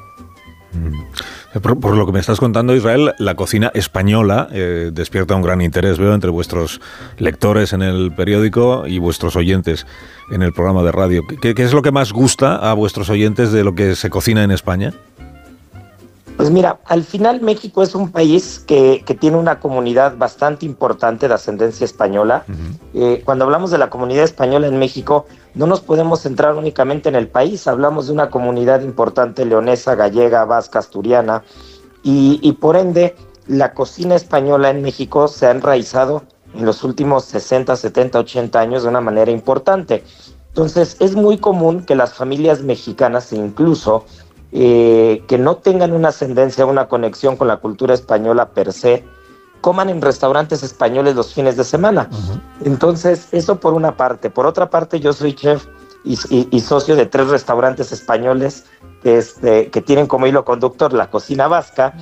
Por, 1.62 1.80
por 1.80 1.96
lo 1.96 2.04
que 2.04 2.12
me 2.12 2.20
estás 2.20 2.38
contando, 2.38 2.74
Israel, 2.74 3.14
la 3.18 3.34
cocina 3.34 3.70
española 3.72 4.48
eh, 4.52 4.90
despierta 4.92 5.34
un 5.34 5.42
gran 5.42 5.62
interés, 5.62 5.98
veo, 5.98 6.12
entre 6.12 6.30
vuestros 6.30 6.80
lectores 7.16 7.72
en 7.72 7.82
el 7.82 8.12
periódico 8.12 8.86
y 8.86 8.98
vuestros 8.98 9.34
oyentes 9.34 9.86
en 10.30 10.42
el 10.42 10.52
programa 10.52 10.82
de 10.82 10.92
radio. 10.92 11.22
¿Qué, 11.40 11.54
qué 11.54 11.64
es 11.64 11.72
lo 11.72 11.82
que 11.82 11.90
más 11.90 12.12
gusta 12.12 12.56
a 12.56 12.74
vuestros 12.74 13.08
oyentes 13.08 13.50
de 13.50 13.64
lo 13.64 13.74
que 13.74 13.96
se 13.96 14.10
cocina 14.10 14.44
en 14.44 14.50
España? 14.50 14.92
Pues 16.38 16.52
mira, 16.52 16.78
al 16.84 17.02
final 17.02 17.40
México 17.40 17.82
es 17.82 17.96
un 17.96 18.12
país 18.12 18.62
que, 18.64 19.02
que 19.04 19.16
tiene 19.16 19.36
una 19.36 19.58
comunidad 19.58 20.16
bastante 20.16 20.66
importante 20.66 21.26
de 21.26 21.34
ascendencia 21.34 21.84
española. 21.84 22.44
Eh, 22.94 23.22
cuando 23.24 23.44
hablamos 23.44 23.72
de 23.72 23.78
la 23.78 23.90
comunidad 23.90 24.22
española 24.22 24.68
en 24.68 24.78
México, 24.78 25.26
no 25.56 25.66
nos 25.66 25.80
podemos 25.80 26.20
centrar 26.20 26.54
únicamente 26.54 27.08
en 27.08 27.16
el 27.16 27.26
país, 27.26 27.66
hablamos 27.66 28.06
de 28.06 28.12
una 28.12 28.30
comunidad 28.30 28.82
importante 28.82 29.44
leonesa, 29.44 29.96
gallega, 29.96 30.44
vasca, 30.44 30.78
asturiana, 30.78 31.42
y, 32.04 32.38
y 32.40 32.52
por 32.52 32.76
ende 32.76 33.16
la 33.48 33.74
cocina 33.74 34.14
española 34.14 34.70
en 34.70 34.80
México 34.80 35.26
se 35.26 35.48
ha 35.48 35.50
enraizado 35.50 36.22
en 36.54 36.64
los 36.64 36.84
últimos 36.84 37.24
60, 37.24 37.74
70, 37.74 38.16
80 38.16 38.60
años 38.60 38.84
de 38.84 38.88
una 38.90 39.00
manera 39.00 39.32
importante. 39.32 40.04
Entonces 40.50 40.96
es 41.00 41.16
muy 41.16 41.38
común 41.38 41.84
que 41.84 41.96
las 41.96 42.14
familias 42.14 42.62
mexicanas, 42.62 43.32
incluso 43.32 44.04
eh, 44.52 45.22
que 45.28 45.38
no 45.38 45.56
tengan 45.56 45.92
una 45.92 46.08
ascendencia, 46.08 46.64
una 46.66 46.88
conexión 46.88 47.36
con 47.36 47.48
la 47.48 47.58
cultura 47.58 47.94
española 47.94 48.50
per 48.50 48.72
se, 48.72 49.04
coman 49.60 49.88
en 49.90 50.00
restaurantes 50.00 50.62
españoles 50.62 51.14
los 51.16 51.34
fines 51.34 51.56
de 51.56 51.64
semana. 51.64 52.08
Entonces, 52.64 53.28
eso 53.32 53.58
por 53.60 53.74
una 53.74 53.96
parte. 53.96 54.30
Por 54.30 54.46
otra 54.46 54.70
parte, 54.70 55.00
yo 55.00 55.12
soy 55.12 55.34
chef 55.34 55.66
y, 56.04 56.14
y- 56.30 56.48
y 56.50 56.60
socio 56.60 56.96
de 56.96 57.06
tres 57.06 57.28
restaurantes 57.28 57.90
españoles 57.92 58.64
que, 59.02 59.18
este, 59.18 59.68
que 59.70 59.80
tienen 59.80 60.06
como 60.06 60.26
hilo 60.26 60.44
conductor 60.44 60.92
la 60.92 61.10
cocina 61.10 61.48
vasca 61.48 61.94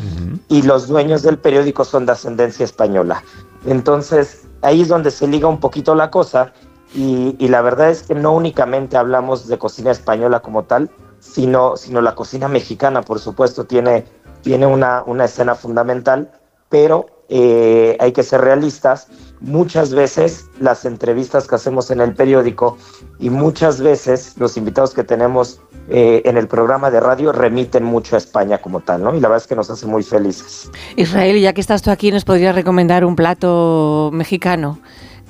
y 0.49 0.63
los 0.63 0.87
dueños 0.89 1.23
del 1.23 1.39
periódico 1.39 1.85
son 1.85 2.07
de 2.07 2.13
ascendencia 2.13 2.65
española. 2.65 3.23
Entonces, 3.67 4.47
ahí 4.63 4.83
es 4.83 4.89
donde 4.89 5.11
se 5.11 5.27
liga 5.27 5.49
un 5.49 5.59
poquito 5.61 5.95
la 5.95 6.11
cosa 6.11 6.53
y, 6.95 7.35
y 7.39 7.49
la 7.49 7.63
verdad 7.63 7.91
es 7.91 8.03
que 8.05 8.15
no 8.15 8.33
únicamente 8.33 8.97
hablamos 8.97 9.49
de 9.49 9.59
cocina 9.59 9.91
española 9.91 10.41
como 10.41 10.63
tal, 10.65 10.91
sino, 11.21 11.77
sino 11.77 12.01
la 12.01 12.15
cocina 12.15 12.49
mexicana, 12.49 13.03
por 13.03 13.19
supuesto, 13.19 13.65
tiene, 13.65 14.05
tiene 14.43 14.67
una, 14.67 15.03
una 15.07 15.25
escena 15.25 15.55
fundamental, 15.55 16.31
pero 16.69 17.07
eh, 17.29 17.97
hay 18.01 18.13
que 18.13 18.23
ser 18.23 18.41
realistas. 18.41 19.09
Muchas 19.41 19.93
veces 19.93 20.47
las 20.61 20.85
entrevistas 20.85 21.47
que 21.47 21.57
hacemos 21.57 21.91
en 21.91 22.01
el 22.01 22.15
periódico 22.15 22.79
y 23.19 23.31
muchas 23.31 23.81
veces 23.81 24.35
los 24.39 24.57
invitados 24.57 24.95
que 24.95 25.05
tenemos 25.05 25.61
eh, 25.89 26.23
en 26.25 26.37
el 26.37 26.49
programa 26.49 26.91
de 26.91 27.01
radio 27.01 27.33
remiten 27.33 27.85
mucho 27.85 28.17
a 28.17 28.19
España 28.19 28.59
como 28.59 28.81
tal, 28.81 29.03
¿no? 29.03 29.15
Y 29.15 29.21
la 29.21 29.29
verdad 29.29 29.43
es 29.43 29.47
que 29.47 29.55
nos 29.55 29.71
hace 29.71 29.87
muy 29.87 30.03
felices. 30.03 30.71
Israel, 30.97 31.39
ya 31.41 31.53
que 31.53 31.61
estás 31.61 31.83
tú 31.83 31.91
aquí, 31.91 32.11
¿nos 32.11 32.25
podrías 32.25 32.55
recomendar 32.55 33.05
un 33.05 33.15
plato 33.15 34.11
mexicano 34.13 34.79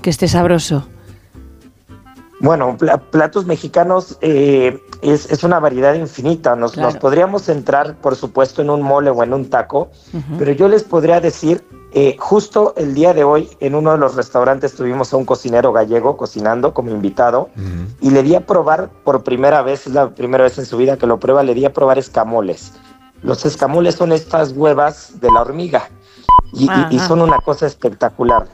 que 0.03 0.11
esté 0.11 0.29
sabroso? 0.29 0.87
Bueno, 2.41 2.77
pla- 2.77 2.99
platos 2.99 3.47
mexicanos 3.47 4.19
eh, 4.21 4.83
es, 5.01 5.31
es 5.33 5.43
una 5.43 5.59
variedad 5.59 5.95
infinita. 5.95 6.55
Nos, 6.55 6.73
Claro. 6.73 6.91
nos 6.91 6.99
podríamos 6.99 7.43
centrar, 7.43 7.97
por 7.97 8.15
supuesto, 8.15 8.61
en 8.61 8.69
un 8.71 8.83
mole 8.83 9.09
o 9.11 9.23
en 9.23 9.33
un 9.33 9.49
taco, 9.49 9.91
pero 10.39 10.53
yo 10.53 10.69
les 10.69 10.85
podría 10.85 11.21
decir, 11.21 11.67
eh, 11.93 12.15
justo 12.19 12.75
el 12.77 12.95
día 12.95 13.15
de 13.15 13.25
hoy, 13.25 13.49
en 13.61 13.75
uno 13.75 13.93
de 13.93 13.99
los 13.99 14.17
restaurantes 14.17 14.75
tuvimos 14.75 15.15
a 15.15 15.17
un 15.17 15.25
cocinero 15.25 15.73
gallego 15.73 16.19
cocinando 16.19 16.75
como 16.75 16.91
invitado 16.91 17.49
y 18.03 18.11
le 18.11 18.23
di 18.23 18.35
a 18.35 18.45
probar 18.45 18.91
por 19.03 19.23
primera 19.25 19.63
vez, 19.63 19.87
es 19.87 19.95
la 19.95 20.11
primera 20.11 20.45
vez 20.45 20.59
en 20.59 20.67
su 20.67 20.77
vida 20.77 20.99
que 20.99 21.07
lo 21.07 21.19
prueba, 21.19 21.43
le 21.43 21.55
di 21.55 21.65
a 21.65 21.73
probar 21.73 21.99
escamoles. 21.99 22.75
Los 23.23 23.47
escamoles 23.47 23.95
son 23.95 24.13
estas 24.13 24.53
huevas 24.53 25.19
de 25.23 25.31
la 25.33 25.41
hormiga 25.41 25.89
y, 26.53 26.65
y- 26.65 26.87
y 26.91 26.97
Ajá. 26.99 27.09
son 27.09 27.23
una 27.23 27.39
cosa 27.39 27.67
espectacular. 27.67 28.47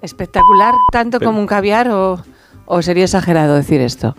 ¿Espectacular 0.00 0.74
tanto 0.92 1.18
como 1.18 1.40
un 1.40 1.46
caviar 1.46 1.88
o, 1.90 2.20
o 2.66 2.82
sería 2.82 3.04
exagerado 3.04 3.54
decir 3.54 3.80
esto? 3.80 4.14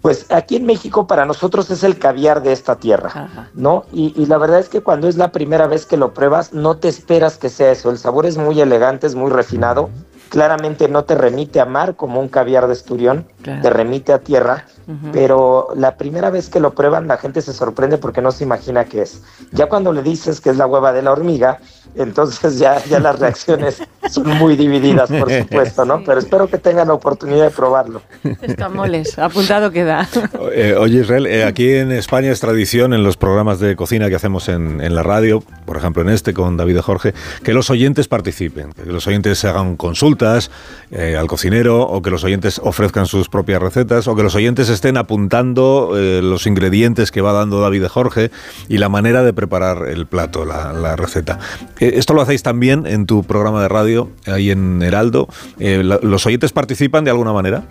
Pues 0.00 0.26
aquí 0.30 0.56
en 0.56 0.66
México 0.66 1.06
para 1.06 1.24
nosotros 1.24 1.70
es 1.70 1.82
el 1.82 1.98
caviar 1.98 2.42
de 2.42 2.52
esta 2.52 2.76
tierra, 2.76 3.50
¿no? 3.54 3.84
Y, 3.90 4.12
y 4.20 4.26
la 4.26 4.36
verdad 4.36 4.58
es 4.60 4.68
que 4.68 4.82
cuando 4.82 5.08
es 5.08 5.16
la 5.16 5.32
primera 5.32 5.66
vez 5.66 5.86
que 5.86 5.96
lo 5.96 6.12
pruebas, 6.12 6.52
no 6.52 6.76
te 6.76 6.88
esperas 6.88 7.38
que 7.38 7.48
sea 7.48 7.72
eso. 7.72 7.90
El 7.90 7.96
sabor 7.96 8.26
es 8.26 8.36
muy 8.36 8.60
elegante, 8.60 9.06
es 9.06 9.14
muy 9.14 9.30
refinado. 9.30 9.88
Claramente 10.28 10.88
no 10.88 11.04
te 11.04 11.14
remite 11.14 11.58
a 11.58 11.64
mar 11.64 11.96
como 11.96 12.20
un 12.20 12.28
caviar 12.28 12.66
de 12.66 12.74
esturión, 12.74 13.26
Claro. 13.40 13.62
te 13.62 13.70
remite 13.70 14.12
a 14.12 14.18
tierra. 14.18 14.66
Pero 15.12 15.68
la 15.74 15.96
primera 15.96 16.28
vez 16.28 16.50
que 16.50 16.60
lo 16.60 16.74
prueban, 16.74 17.08
la 17.08 17.16
gente 17.16 17.40
se 17.40 17.54
sorprende 17.54 17.96
porque 17.96 18.20
no 18.20 18.30
se 18.32 18.44
imagina 18.44 18.84
qué 18.84 19.00
es. 19.02 19.22
Ya 19.52 19.70
cuando 19.70 19.90
le 19.94 20.02
dices 20.02 20.42
que 20.42 20.50
es 20.50 20.58
la 20.58 20.66
hueva 20.66 20.92
de 20.92 21.00
la 21.00 21.12
hormiga, 21.12 21.60
entonces 21.94 22.58
ya, 22.58 22.82
ya 22.84 23.00
las 23.00 23.18
reacciones 23.18 23.82
son 24.10 24.26
muy 24.38 24.56
divididas, 24.56 25.10
por 25.10 25.30
supuesto, 25.30 25.84
¿no? 25.84 26.02
Pero 26.04 26.18
espero 26.18 26.46
que 26.48 26.58
tengan 26.58 26.88
la 26.88 26.94
oportunidad 26.94 27.44
de 27.44 27.50
probarlo. 27.50 28.02
Escamoles, 28.42 29.18
apuntado 29.18 29.70
queda. 29.70 30.08
Eh, 30.52 30.74
oye, 30.78 31.00
Israel, 31.00 31.26
eh, 31.26 31.44
aquí 31.44 31.70
en 31.72 31.92
España 31.92 32.30
es 32.30 32.40
tradición 32.40 32.92
en 32.92 33.02
los 33.02 33.16
programas 33.16 33.60
de 33.60 33.76
cocina 33.76 34.08
que 34.08 34.14
hacemos 34.14 34.48
en, 34.48 34.80
en 34.80 34.94
la 34.94 35.02
radio, 35.02 35.42
por 35.64 35.76
ejemplo 35.76 36.02
en 36.02 36.10
este 36.10 36.34
con 36.34 36.56
David 36.56 36.76
y 36.78 36.80
Jorge, 36.80 37.14
que 37.42 37.52
los 37.52 37.70
oyentes 37.70 38.08
participen, 38.08 38.72
que 38.72 38.86
los 38.86 39.06
oyentes 39.06 39.44
hagan 39.44 39.76
consultas 39.76 40.50
eh, 40.90 41.16
al 41.16 41.26
cocinero 41.26 41.82
o 41.82 42.02
que 42.02 42.10
los 42.10 42.24
oyentes 42.24 42.60
ofrezcan 42.62 43.06
sus 43.06 43.28
propias 43.28 43.62
recetas 43.62 44.06
o 44.08 44.14
que 44.14 44.22
los 44.22 44.34
oyentes 44.34 44.68
estén 44.68 44.96
apuntando 44.96 45.92
eh, 45.96 46.20
los 46.22 46.46
ingredientes 46.46 47.10
que 47.10 47.20
va 47.20 47.32
dando 47.32 47.60
David 47.60 47.84
y 47.84 47.88
Jorge 47.88 48.30
y 48.68 48.78
la 48.78 48.88
manera 48.88 49.22
de 49.22 49.32
preparar 49.32 49.88
el 49.88 50.06
plato, 50.06 50.44
la, 50.44 50.72
la 50.72 50.96
receta. 50.96 51.38
Eh, 51.84 51.98
esto 51.98 52.14
lo 52.14 52.22
hacéis 52.22 52.42
también 52.42 52.86
en 52.86 53.04
tu 53.04 53.24
programa 53.24 53.60
de 53.60 53.68
radio, 53.68 54.08
ahí 54.26 54.50
en 54.50 54.82
Heraldo. 54.82 55.28
Eh, 55.58 55.82
¿Los 55.82 56.24
oyentes 56.24 56.50
participan 56.50 57.04
de 57.04 57.10
alguna 57.10 57.34
manera? 57.34 57.62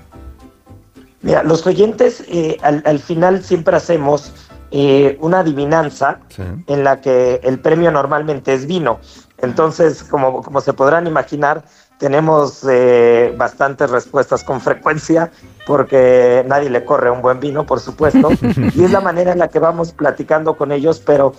Mira, 1.24 1.42
los 1.42 1.66
oyentes 1.66 2.24
eh, 2.28 2.58
al, 2.62 2.84
al 2.86 3.00
final 3.00 3.44
siempre 3.44 3.76
hacemos 3.76 4.32
eh, 4.70 5.18
una 5.22 5.40
adivinanza 5.40 6.20
en 6.68 6.84
la 6.84 7.00
que 7.00 7.40
el 7.44 7.60
premio 7.60 7.92
normalmente 7.92 8.54
es 8.54 8.68
vino. 8.68 9.00
Entonces, 9.38 10.04
como, 10.04 10.42
como 10.42 10.62
se 10.62 10.74
podrán 10.74 11.06
imaginar, 11.06 11.64
tenemos 12.00 12.66
eh, 12.68 13.36
bastantes 13.38 13.90
respuestas 13.92 14.44
con 14.44 14.62
frecuencia 14.62 15.32
porque 15.68 16.44
nadie 16.48 16.70
le 16.70 16.84
corre 16.86 17.12
un 17.12 17.22
buen 17.22 17.40
vino, 17.40 17.66
por 17.66 17.80
supuesto, 17.80 18.30
y 18.76 18.84
es 18.84 18.92
la 18.92 19.00
manera 19.00 19.32
en 19.32 19.40
la 19.40 19.48
que 19.48 19.60
vamos 19.60 19.92
platicando 19.92 20.58
con 20.58 20.72
ellos, 20.72 21.02
pero 21.06 21.34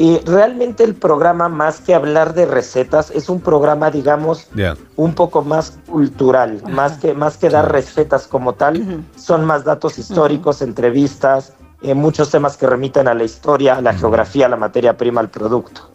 y 0.00 0.18
realmente 0.20 0.82
el 0.82 0.94
programa, 0.94 1.50
más 1.50 1.82
que 1.82 1.92
hablar 1.92 2.32
de 2.32 2.46
recetas, 2.46 3.10
es 3.10 3.28
un 3.28 3.38
programa, 3.38 3.90
digamos, 3.90 4.48
un 4.96 5.12
poco 5.12 5.42
más 5.42 5.78
cultural, 5.86 6.62
más 6.70 6.96
que, 6.96 7.12
más 7.12 7.36
que 7.36 7.50
dar 7.50 7.70
recetas 7.70 8.26
como 8.26 8.54
tal, 8.54 9.04
son 9.14 9.44
más 9.44 9.62
datos 9.62 9.98
históricos, 9.98 10.62
entrevistas, 10.62 11.52
eh, 11.82 11.92
muchos 11.92 12.30
temas 12.30 12.56
que 12.56 12.66
remiten 12.66 13.08
a 13.08 13.14
la 13.14 13.24
historia, 13.24 13.74
a 13.74 13.82
la 13.82 13.92
geografía, 13.92 14.46
a 14.46 14.48
la 14.48 14.56
materia 14.56 14.96
prima, 14.96 15.20
al 15.20 15.28
producto. 15.28 15.90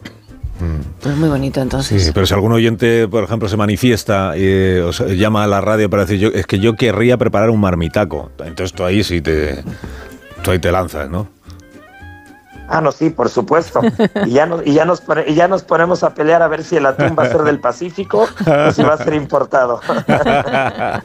Pues 1.01 1.17
muy 1.17 1.29
bonito 1.29 1.59
entonces. 1.59 2.03
Sí, 2.03 2.11
pero 2.13 2.27
si 2.27 2.33
algún 2.35 2.51
oyente, 2.51 3.07
por 3.07 3.23
ejemplo, 3.23 3.49
se 3.49 3.57
manifiesta 3.57 4.37
y 4.37 4.77
os 4.81 4.99
llama 4.99 5.45
a 5.45 5.47
la 5.47 5.61
radio 5.61 5.89
para 5.89 6.05
decir, 6.05 6.19
yo, 6.19 6.29
es 6.29 6.45
que 6.45 6.59
yo 6.59 6.75
querría 6.75 7.17
preparar 7.17 7.49
un 7.49 7.59
marmitaco, 7.59 8.29
entonces 8.37 8.71
tú 8.71 8.83
ahí 8.83 9.03
sí 9.03 9.21
te, 9.21 9.63
tú 10.43 10.51
ahí 10.51 10.59
te 10.59 10.71
lanzas, 10.71 11.09
¿no? 11.09 11.34
Ah, 12.67 12.81
no, 12.81 12.91
sí, 12.91 13.11
por 13.11 13.29
supuesto. 13.29 13.79
Y 14.25 14.31
ya, 14.31 14.45
nos, 14.47 14.65
y, 14.65 14.73
ya 14.73 14.85
nos, 14.85 14.99
pone- 15.01 15.25
y 15.27 15.35
ya 15.35 15.47
nos 15.47 15.63
ponemos 15.63 16.03
a 16.03 16.13
pelear 16.15 16.41
a 16.41 16.47
ver 16.47 16.63
si 16.63 16.75
el 16.77 16.85
atún 16.85 17.15
va 17.17 17.23
a 17.23 17.29
ser 17.29 17.43
del 17.43 17.59
Pacífico 17.59 18.27
o 18.67 18.71
si 18.71 18.81
va 18.81 18.95
a 18.95 18.97
ser 18.97 19.13
importado. 19.13 19.79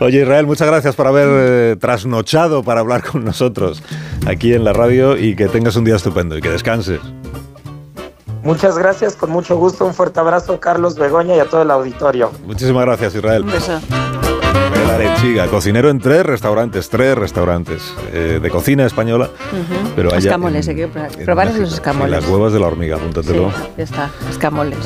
Oye, 0.00 0.22
Israel, 0.22 0.46
muchas 0.46 0.68
gracias 0.68 0.94
por 0.94 1.06
haber 1.06 1.28
eh, 1.30 1.76
trasnochado 1.78 2.62
para 2.62 2.80
hablar 2.80 3.02
con 3.04 3.24
nosotros 3.24 3.82
aquí 4.26 4.54
en 4.54 4.64
la 4.64 4.72
radio 4.72 5.16
y 5.16 5.36
que 5.36 5.48
tengas 5.48 5.76
un 5.76 5.84
día 5.84 5.96
estupendo 5.96 6.36
y 6.36 6.40
que 6.40 6.50
descanses. 6.50 7.00
Muchas 8.42 8.78
gracias, 8.78 9.16
con 9.16 9.30
mucho 9.30 9.56
gusto. 9.56 9.84
Un 9.84 9.94
fuerte 9.94 10.20
abrazo, 10.20 10.58
Carlos 10.60 10.94
Begoña 10.96 11.36
y 11.36 11.40
a 11.40 11.44
todo 11.44 11.62
el 11.62 11.70
auditorio. 11.70 12.30
Muchísimas 12.46 12.84
gracias, 12.86 13.14
Israel. 13.14 13.42
Un 13.42 13.50
beso. 13.52 13.80
Arechiga, 15.06 15.46
cocinero 15.46 15.90
en 15.90 15.98
tres 16.00 16.24
restaurantes, 16.26 16.88
tres 16.90 17.16
restaurantes 17.16 17.94
eh, 18.12 18.40
de 18.42 18.50
cocina 18.50 18.84
española, 18.86 19.30
pero 19.94 20.08
allá 20.10 20.18
escamoles, 20.18 20.66
en- 20.66 20.70
hay 20.70 20.76
que 20.76 21.24
probar, 21.24 21.54
los 21.54 21.72
escamoles. 21.72 22.10
las 22.10 22.28
huevas 22.28 22.52
de 22.52 22.60
la 22.60 22.66
hormiga, 22.66 22.96
apúntatelo. 22.96 23.50
Sí, 23.50 23.56
ya 23.78 23.84
está, 23.84 24.10
escamoles. 24.30 24.78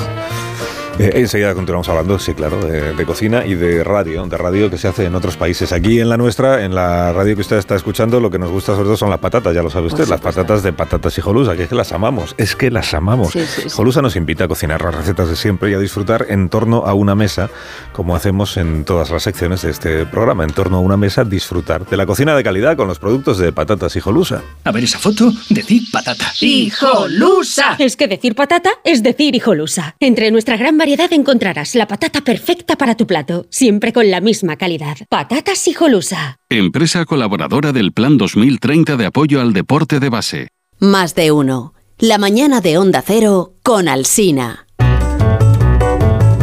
Eh, 0.99 1.11
enseguida 1.15 1.55
continuamos 1.55 1.89
hablando, 1.89 2.19
sí, 2.19 2.35
claro, 2.35 2.63
de, 2.65 2.93
de 2.93 3.07
cocina 3.07 3.47
y 3.47 3.55
de 3.55 3.83
radio, 3.83 4.27
de 4.27 4.37
radio 4.37 4.71
que 4.71 4.79
se 4.79 4.89
hace 4.89 5.07
en 5.07 5.15
otros 5.15 5.37
países. 5.37 5.73
Aquí 5.73 6.01
en 6.01 6.09
la 6.09 6.17
nuestra, 6.17 6.65
en 6.65 6.75
la 6.75 7.13
radio 7.13 7.35
que 7.35 7.41
usted 7.41 7.57
está 7.57 7.75
escuchando, 7.75 8.21
lo 8.21 8.31
que 8.31 8.39
nos 8.39 8.51
gusta 8.51 8.73
sobre 8.73 8.85
todo 8.85 8.97
son 8.97 9.11
las 9.11 9.19
patatas, 9.19 9.55
ya 9.55 9.63
lo 9.63 9.71
sabe 9.71 9.87
usted, 9.87 10.07
las 10.09 10.21
patatas 10.21 10.63
de 10.63 10.73
patatas 10.73 11.17
y 11.17 11.21
jolusa, 11.21 11.57
que 11.57 11.65
es 11.65 11.69
que 11.69 11.75
las 11.75 11.93
amamos, 11.93 12.35
es 12.37 12.55
que 12.55 12.71
las 12.71 12.93
amamos. 12.93 13.33
Sí, 13.33 13.41
sí, 13.47 13.63
sí. 13.63 13.69
Jolusa 13.71 14.03
nos 14.03 14.17
invita 14.17 14.45
a 14.45 14.49
cocinar 14.49 14.83
las 14.83 14.95
recetas 14.95 15.29
de 15.29 15.37
siempre 15.37 15.71
y 15.71 15.75
a 15.75 15.79
disfrutar 15.79 16.27
en 16.29 16.49
torno 16.49 16.85
a 16.87 16.95
una 16.95 17.15
mesa, 17.15 17.49
como 17.93 18.15
hacemos 18.15 18.57
en 18.57 18.85
todas 18.85 19.11
las 19.11 19.23
secciones 19.23 19.63
de 19.63 19.71
este 19.71 20.07
programa, 20.07 20.45
en 20.45 20.53
torno 20.53 20.77
a 20.77 20.81
una 20.81 20.97
mesa, 20.97 21.25
disfrutar 21.25 21.87
de 21.87 21.97
la 21.97 22.07
cocina 22.07 22.37
de 22.37 22.45
calidad 22.45 22.77
con 22.77 22.87
los 22.87 22.99
productos 22.99 23.39
de 23.39 23.53
patatas 23.53 23.97
y 23.97 24.01
jolusa. 24.01 24.43
A 24.65 24.73
ver 24.73 24.85
esa 24.85 24.99
foto, 24.99 25.33
decid 25.49 25.85
patata. 25.91 26.33
¡Hijolusa! 26.41 27.77
Es 27.79 27.97
que 27.97 28.09
decir 28.09 28.35
patata 28.35 28.71
es 28.85 29.03
decir 29.03 29.35
hijolusa. 29.35 29.97
Entre 29.99 30.31
nuestra 30.31 30.57
gran 30.57 30.77
variedad 30.83 31.13
encontrarás 31.13 31.77
la 31.77 31.87
patata 31.87 32.23
perfecta 32.23 32.75
para 32.75 32.97
tu 32.97 33.07
plato, 33.07 33.47
siempre 33.51 33.93
con 33.93 34.11
la 34.11 34.21
misma 34.21 34.57
calidad. 34.57 34.97
Patatas 35.09 35.69
hijolusa. 35.69 36.39
Empresa 36.49 37.05
colaboradora 37.05 37.71
del 37.71 37.93
Plan 37.93 38.19
2030 38.19 38.97
de 38.97 39.07
apoyo 39.07 39.41
al 39.41 39.53
deporte 39.53 40.01
de 40.01 40.09
base. 40.09 40.49
Más 40.81 41.15
de 41.15 41.31
uno. 41.31 41.73
La 41.99 42.19
mañana 42.19 42.61
de 42.61 42.79
Onda 42.79 43.01
Cero 43.01 43.55
con 43.63 43.87
Alsina. 43.87 44.67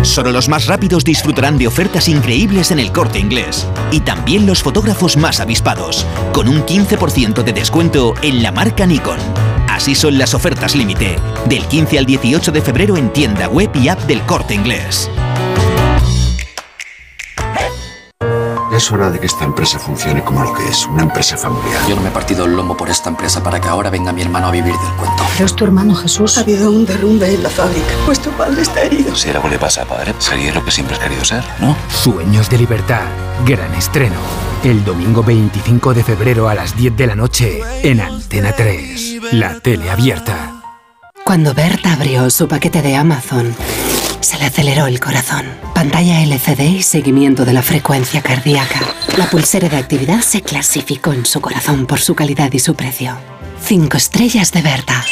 Solo 0.01 0.31
los 0.31 0.47
más 0.47 0.65
rápidos 0.65 1.03
disfrutarán 1.03 1.57
de 1.57 1.67
ofertas 1.67 2.07
increíbles 2.07 2.71
en 2.71 2.79
el 2.79 2.91
corte 2.91 3.19
inglés. 3.19 3.67
Y 3.91 3.99
también 3.99 4.45
los 4.45 4.63
fotógrafos 4.63 5.17
más 5.17 5.39
avispados, 5.39 6.05
con 6.33 6.47
un 6.47 6.63
15% 6.65 7.43
de 7.43 7.53
descuento 7.53 8.13
en 8.21 8.41
la 8.41 8.51
marca 8.51 8.85
Nikon. 8.85 9.19
Así 9.67 9.95
son 9.95 10.17
las 10.17 10.33
ofertas 10.33 10.75
límite, 10.75 11.17
del 11.47 11.65
15 11.65 11.99
al 11.99 12.05
18 12.05 12.51
de 12.51 12.61
febrero 12.61 12.97
en 12.97 13.11
tienda 13.13 13.47
web 13.47 13.69
y 13.75 13.89
app 13.89 13.99
del 14.01 14.21
corte 14.21 14.53
inglés. 14.53 15.09
Es 18.79 18.89
hora 18.93 19.11
de 19.11 19.19
que 19.19 19.25
esta 19.25 19.43
empresa 19.43 19.77
funcione 19.77 20.23
como 20.23 20.41
lo 20.41 20.53
que 20.53 20.65
es, 20.65 20.85
una 20.85 21.03
empresa 21.03 21.35
familiar. 21.35 21.81
Yo 21.89 21.97
no 21.97 22.01
me 22.01 22.07
he 22.07 22.11
partido 22.13 22.45
el 22.45 22.55
lomo 22.55 22.77
por 22.77 22.89
esta 22.89 23.09
empresa 23.09 23.43
para 23.43 23.59
que 23.59 23.67
ahora 23.67 23.89
venga 23.89 24.13
mi 24.13 24.21
hermano 24.21 24.47
a 24.47 24.51
vivir 24.51 24.71
del 24.71 24.93
cuento. 24.93 25.21
Pero 25.33 25.45
es 25.45 25.53
tu 25.53 25.65
hermano 25.65 25.93
Jesús. 25.95 26.37
Ha 26.37 26.41
habido 26.41 26.71
un 26.71 26.85
derrumbe 26.85 27.35
en 27.35 27.43
la 27.43 27.49
fábrica. 27.49 27.89
Vuestro 28.05 28.31
padre 28.37 28.61
está 28.61 28.83
herido. 28.83 29.13
Si 29.17 29.29
algo 29.31 29.49
le 29.49 29.59
pasa 29.59 29.81
a 29.81 29.85
padre, 29.85 30.15
sería 30.19 30.53
lo 30.53 30.63
que 30.63 30.71
siempre 30.71 30.95
has 30.95 31.01
querido 31.01 31.25
ser, 31.25 31.43
¿no? 31.59 31.75
Sueños 31.89 32.49
de 32.49 32.57
libertad. 32.57 33.03
Gran 33.45 33.73
estreno. 33.73 34.15
El 34.63 34.85
domingo 34.85 35.23
25 35.23 35.93
de 35.93 36.03
febrero 36.05 36.47
a 36.47 36.55
las 36.55 36.73
10 36.77 36.95
de 36.95 37.07
la 37.07 37.15
noche 37.15 37.61
en 37.83 37.99
Antena 37.99 38.53
3. 38.53 39.33
La 39.33 39.59
tele 39.59 39.91
abierta. 39.91 40.53
Cuando 41.25 41.53
Berta 41.53 41.91
abrió 41.91 42.29
su 42.29 42.47
paquete 42.47 42.81
de 42.81 42.95
Amazon, 42.95 43.53
se 44.21 44.37
le 44.37 44.45
aceleró 44.45 44.87
el 44.87 44.99
corazón. 44.99 45.45
Pantalla 45.73 46.21
LCD 46.21 46.61
y 46.61 46.83
seguimiento 46.83 47.45
de 47.45 47.53
la 47.53 47.61
frecuencia 47.61 48.21
cardíaca. 48.21 48.79
La 49.17 49.29
pulsera 49.29 49.69
de 49.69 49.77
actividad 49.77 50.21
se 50.21 50.41
clasificó 50.41 51.13
en 51.13 51.25
su 51.25 51.41
corazón 51.41 51.85
por 51.85 51.99
su 51.99 52.15
calidad 52.15 52.51
y 52.53 52.59
su 52.59 52.75
precio. 52.75 53.17
Cinco 53.61 53.97
estrellas 53.97 54.51
de 54.51 54.61
Berta. 54.61 55.03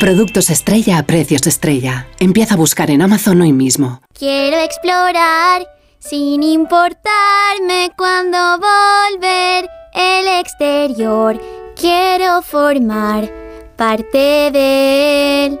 Productos 0.00 0.50
estrella 0.50 0.98
a 0.98 1.02
precios 1.04 1.46
estrella. 1.46 2.06
Empieza 2.18 2.54
a 2.54 2.56
buscar 2.58 2.90
en 2.90 3.00
Amazon 3.02 3.40
hoy 3.40 3.52
mismo. 3.52 4.02
Quiero 4.12 4.58
explorar 4.58 5.66
sin 5.98 6.42
importarme 6.42 7.90
cuando 7.96 8.58
volver 8.58 9.68
el 9.94 10.28
exterior. 10.40 11.40
Quiero 11.76 12.42
formar 12.42 13.30
parte 13.76 14.50
de 14.52 15.46
él. 15.46 15.60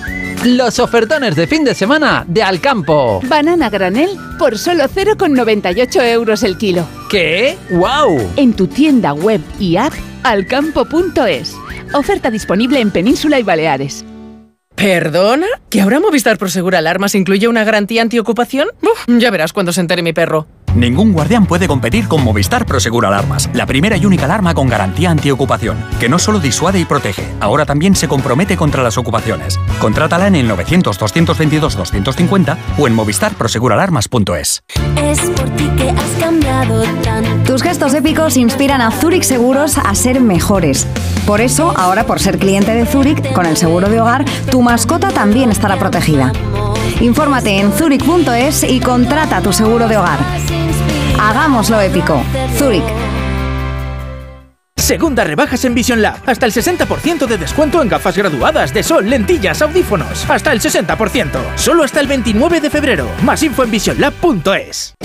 Los 0.45 0.79
ofertones 0.79 1.35
de 1.35 1.45
fin 1.45 1.63
de 1.63 1.75
semana 1.75 2.25
de 2.27 2.41
Alcampo. 2.41 3.21
Banana 3.27 3.69
granel 3.69 4.09
por 4.39 4.57
solo 4.57 4.85
0,98 4.85 6.03
euros 6.13 6.41
el 6.41 6.57
kilo. 6.57 6.87
¿Qué? 7.11 7.55
¡Wow! 7.69 8.27
En 8.37 8.53
tu 8.53 8.65
tienda 8.65 9.13
web 9.13 9.39
y 9.59 9.77
app 9.77 9.93
alcampo.es. 10.23 11.55
Oferta 11.93 12.31
disponible 12.31 12.79
en 12.79 12.89
Península 12.89 13.39
y 13.39 13.43
Baleares. 13.43 14.03
¿Perdona? 14.73 15.45
¿Que 15.69 15.81
ahora 15.81 15.99
Movistar 15.99 16.39
Prosegur 16.39 16.75
Alarmas 16.75 17.13
incluye 17.13 17.47
una 17.47 17.63
garantía 17.63 18.01
antiocupación? 18.01 18.69
Uf, 18.81 19.05
ya 19.07 19.29
verás 19.29 19.53
cuando 19.53 19.71
se 19.73 19.81
entere 19.81 20.01
mi 20.01 20.11
perro. 20.11 20.47
Ningún 20.75 21.11
guardián 21.11 21.45
puede 21.45 21.67
competir 21.67 22.07
con 22.07 22.23
Movistar 22.23 22.65
Prosegur 22.65 23.05
Alarmas, 23.05 23.49
la 23.53 23.65
primera 23.65 23.97
y 23.97 24.05
única 24.05 24.23
alarma 24.23 24.53
con 24.53 24.69
garantía 24.69 25.11
antiocupación, 25.11 25.77
que 25.99 26.07
no 26.07 26.17
solo 26.17 26.39
disuade 26.39 26.79
y 26.79 26.85
protege, 26.85 27.27
ahora 27.41 27.65
también 27.65 27.93
se 27.93 28.07
compromete 28.07 28.55
contra 28.55 28.81
las 28.81 28.97
ocupaciones. 28.97 29.59
Contrátala 29.79 30.27
en 30.27 30.35
el 30.35 30.49
900-222-250 30.49 32.57
o 32.77 32.87
en 32.87 32.93
movistarproseguralarmas.es. 32.93 34.63
Es 34.95 35.19
por 35.31 35.49
ti 35.51 35.69
que 35.75 35.89
has 35.89 36.21
cambiado 36.21 36.83
tanto. 37.03 37.51
Tus 37.51 37.63
gestos 37.63 37.93
épicos 37.93 38.37
inspiran 38.37 38.79
a 38.79 38.91
Zurich 38.91 39.23
Seguros 39.23 39.77
a 39.77 39.93
ser 39.93 40.21
mejores. 40.21 40.87
Por 41.25 41.41
eso, 41.41 41.77
ahora 41.77 42.05
por 42.05 42.21
ser 42.21 42.39
cliente 42.39 42.73
de 42.73 42.85
Zurich, 42.85 43.33
con 43.33 43.45
el 43.45 43.57
seguro 43.57 43.89
de 43.89 43.99
hogar, 43.99 44.23
tu 44.49 44.61
mascota 44.61 45.09
también 45.09 45.51
estará 45.51 45.77
protegida. 45.77 46.31
Infórmate 47.01 47.59
en 47.59 47.73
zurich.es 47.73 48.63
y 48.63 48.79
contrata 48.79 49.41
tu 49.41 49.51
seguro 49.51 49.87
de 49.87 49.97
hogar. 49.97 50.19
Hagámoslo 51.21 51.79
épico. 51.79 52.23
Zurich. 52.57 52.83
Segunda 54.75 55.23
rebajas 55.23 55.63
en 55.65 55.75
Vision 55.75 56.01
Lab. 56.01 56.17
Hasta 56.25 56.47
el 56.47 56.51
60% 56.51 57.27
de 57.27 57.37
descuento 57.37 57.79
en 57.81 57.89
gafas 57.89 58.17
graduadas 58.17 58.73
de 58.73 58.81
sol, 58.81 59.07
lentillas, 59.07 59.61
audífonos. 59.61 60.27
Hasta 60.27 60.51
el 60.51 60.59
60%. 60.59 61.29
Solo 61.55 61.83
hasta 61.83 61.99
el 61.99 62.07
29 62.07 62.59
de 62.59 62.69
febrero. 62.71 63.07
Más 63.21 63.43
info 63.43 63.63
en 63.63 63.69
visionlab.es. 63.69 64.95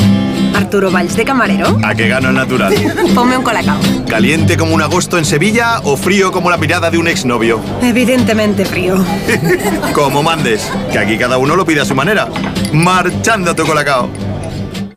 Arturo 0.56 0.90
Valls 0.90 1.14
de 1.16 1.24
camarero. 1.26 1.78
¿A 1.84 1.94
qué 1.94 2.08
gano 2.08 2.30
el 2.30 2.34
natural? 2.34 2.74
Ponme 3.14 3.36
un 3.36 3.44
colacao. 3.44 3.78
¿Caliente 4.08 4.56
como 4.56 4.74
un 4.74 4.80
agosto 4.80 5.18
en 5.18 5.26
Sevilla 5.26 5.80
o 5.84 5.98
frío 5.98 6.32
como 6.32 6.48
la 6.50 6.56
mirada 6.56 6.90
de 6.90 6.96
un 6.96 7.08
exnovio? 7.08 7.60
Evidentemente 7.82 8.64
frío. 8.64 9.04
Como 9.92 10.22
mandes, 10.22 10.70
que 10.90 10.98
aquí 10.98 11.18
cada 11.18 11.36
uno 11.36 11.56
lo 11.56 11.66
pide 11.66 11.82
a 11.82 11.84
su 11.84 11.94
manera. 11.94 12.28
Marchando 12.72 13.50
a 13.50 13.54
tu 13.54 13.66
colacao. 13.66 14.10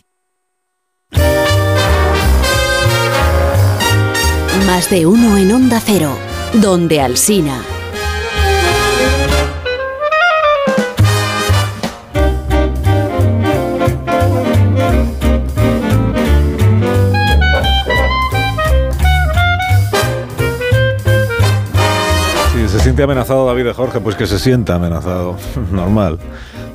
Más 4.67 4.91
de 4.91 5.07
uno 5.07 5.36
en 5.36 5.52
Onda 5.52 5.81
Cero, 5.81 6.10
donde 6.55 7.01
Alsina. 7.01 7.62
Si 22.52 22.68
se 22.68 22.81
siente 22.81 23.05
amenazado 23.05 23.47
David 23.47 23.65
de 23.65 23.73
Jorge, 23.73 24.01
pues 24.01 24.17
que 24.17 24.26
se 24.26 24.39
sienta 24.39 24.75
amenazado. 24.75 25.36
Normal. 25.70 26.18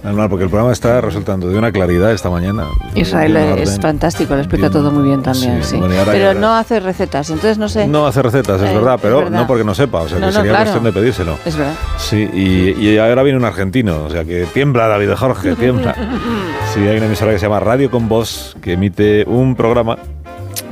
Normal, 0.04 0.30
porque 0.30 0.46
el 0.46 0.50
programa 0.50 0.74
está 0.74 1.00
resultando 1.00 1.48
de 1.48 1.58
una 1.58 1.72
claridad 1.72 2.12
esta 2.12 2.30
mañana. 2.32 2.66
Israel 2.96 3.38
es 3.60 3.80
fantástico, 3.80 4.34
lo 4.34 4.40
explica 4.40 4.70
todo 4.72 4.92
muy 4.92 5.04
bien 5.04 5.22
también, 5.22 5.64
Sí, 5.64 5.72
sí. 5.72 5.78
bueno, 5.78 5.94
y 5.94 5.98
ahora 6.00 6.12
Pero 6.12 6.34
no 6.34 6.56
hace 6.56 6.80
recetas, 6.80 7.30
entonces 7.30 7.60
no 7.60 7.70
sé. 7.70 7.88
No 7.88 8.08
hace 8.08 8.22
recetas, 8.24 8.60
es 8.62 8.72
Eh, 8.72 8.74
verdad, 8.74 8.96
es 8.96 9.02
pero 9.02 9.18
verdad. 9.20 9.40
no 9.42 9.46
porque 9.48 9.64
no 9.64 9.76
sepa, 9.76 10.00
o 10.02 10.10
sea 10.10 10.18
No, 10.18 10.28
que 10.28 10.34
no, 10.34 10.40
sería 10.40 10.52
claro. 10.54 10.66
cuestión 10.72 10.84
de 10.86 10.92
pedírselo. 11.00 11.38
Es 11.46 11.56
verdad. 11.56 11.74
Sí, 12.00 12.28
y, 12.34 12.72
y 12.84 12.98
ahora 12.98 13.22
viene 13.22 13.38
un 13.38 13.46
argentino, 13.46 14.06
o 14.06 14.10
sea 14.10 14.26
que 14.26 14.48
tiembla 14.52 14.88
David 14.88 15.12
Jorge, 15.16 15.56
tiembla. 15.56 15.96
Sí, 16.74 16.80
hay 16.80 16.98
una 16.98 17.08
emisora 17.08 17.34
que 17.34 17.38
se 17.40 17.46
llama 17.48 17.60
Radio 17.60 17.92
con 17.92 18.08
Voz, 18.08 18.56
que 18.62 18.74
emite 18.74 19.26
un 19.28 19.56
programa 19.56 19.98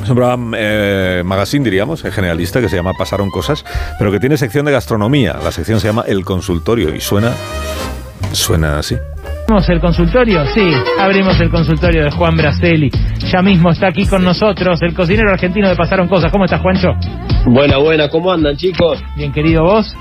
es 0.02 0.10
un 0.10 0.16
programa 0.16 0.56
eh, 0.58 1.24
magazine, 1.26 1.64
diríamos, 1.66 2.04
eh, 2.06 2.12
generalista, 2.12 2.62
que 2.62 2.70
se 2.70 2.78
llama 2.78 2.94
Pasaron 2.98 3.30
Cosas, 3.30 3.66
pero 4.00 4.10
que 4.10 4.20
tiene 4.20 4.38
sección 4.38 4.66
de 4.66 4.72
gastronomía. 4.72 5.38
La 5.44 5.52
sección 5.52 5.82
se 5.82 5.88
llama 5.88 6.06
El 6.08 6.24
Consultorio 6.24 6.96
y 6.96 7.02
suena, 7.02 7.34
suena 8.32 8.80
así. 8.80 8.96
¿Abrimos 9.50 9.70
el 9.70 9.80
consultorio? 9.80 10.46
Sí, 10.54 10.70
abrimos 11.00 11.42
el 11.42 11.50
consultorio 11.50 12.04
de 12.04 12.12
Juan 12.12 12.38
Braceli. 12.38 12.92
Ya 13.32 13.42
mismo 13.42 13.72
está 13.72 13.88
aquí 13.88 14.06
con 14.06 14.24
nosotros 14.24 14.80
el 14.84 14.94
cocinero 14.94 15.32
argentino 15.32 15.68
de 15.68 15.76
Pasaron 15.76 16.08
Cosas. 16.08 16.32
¿Cómo 16.32 16.46
estás, 16.46 16.62
Juancho? 16.62 16.90
Buena, 17.48 17.78
buena, 17.80 18.10
¿cómo 18.10 18.32
andan 18.32 18.56
chicos? 18.56 19.04
Bien, 19.16 19.32
querido, 19.32 19.64
¿vos? 19.64 19.92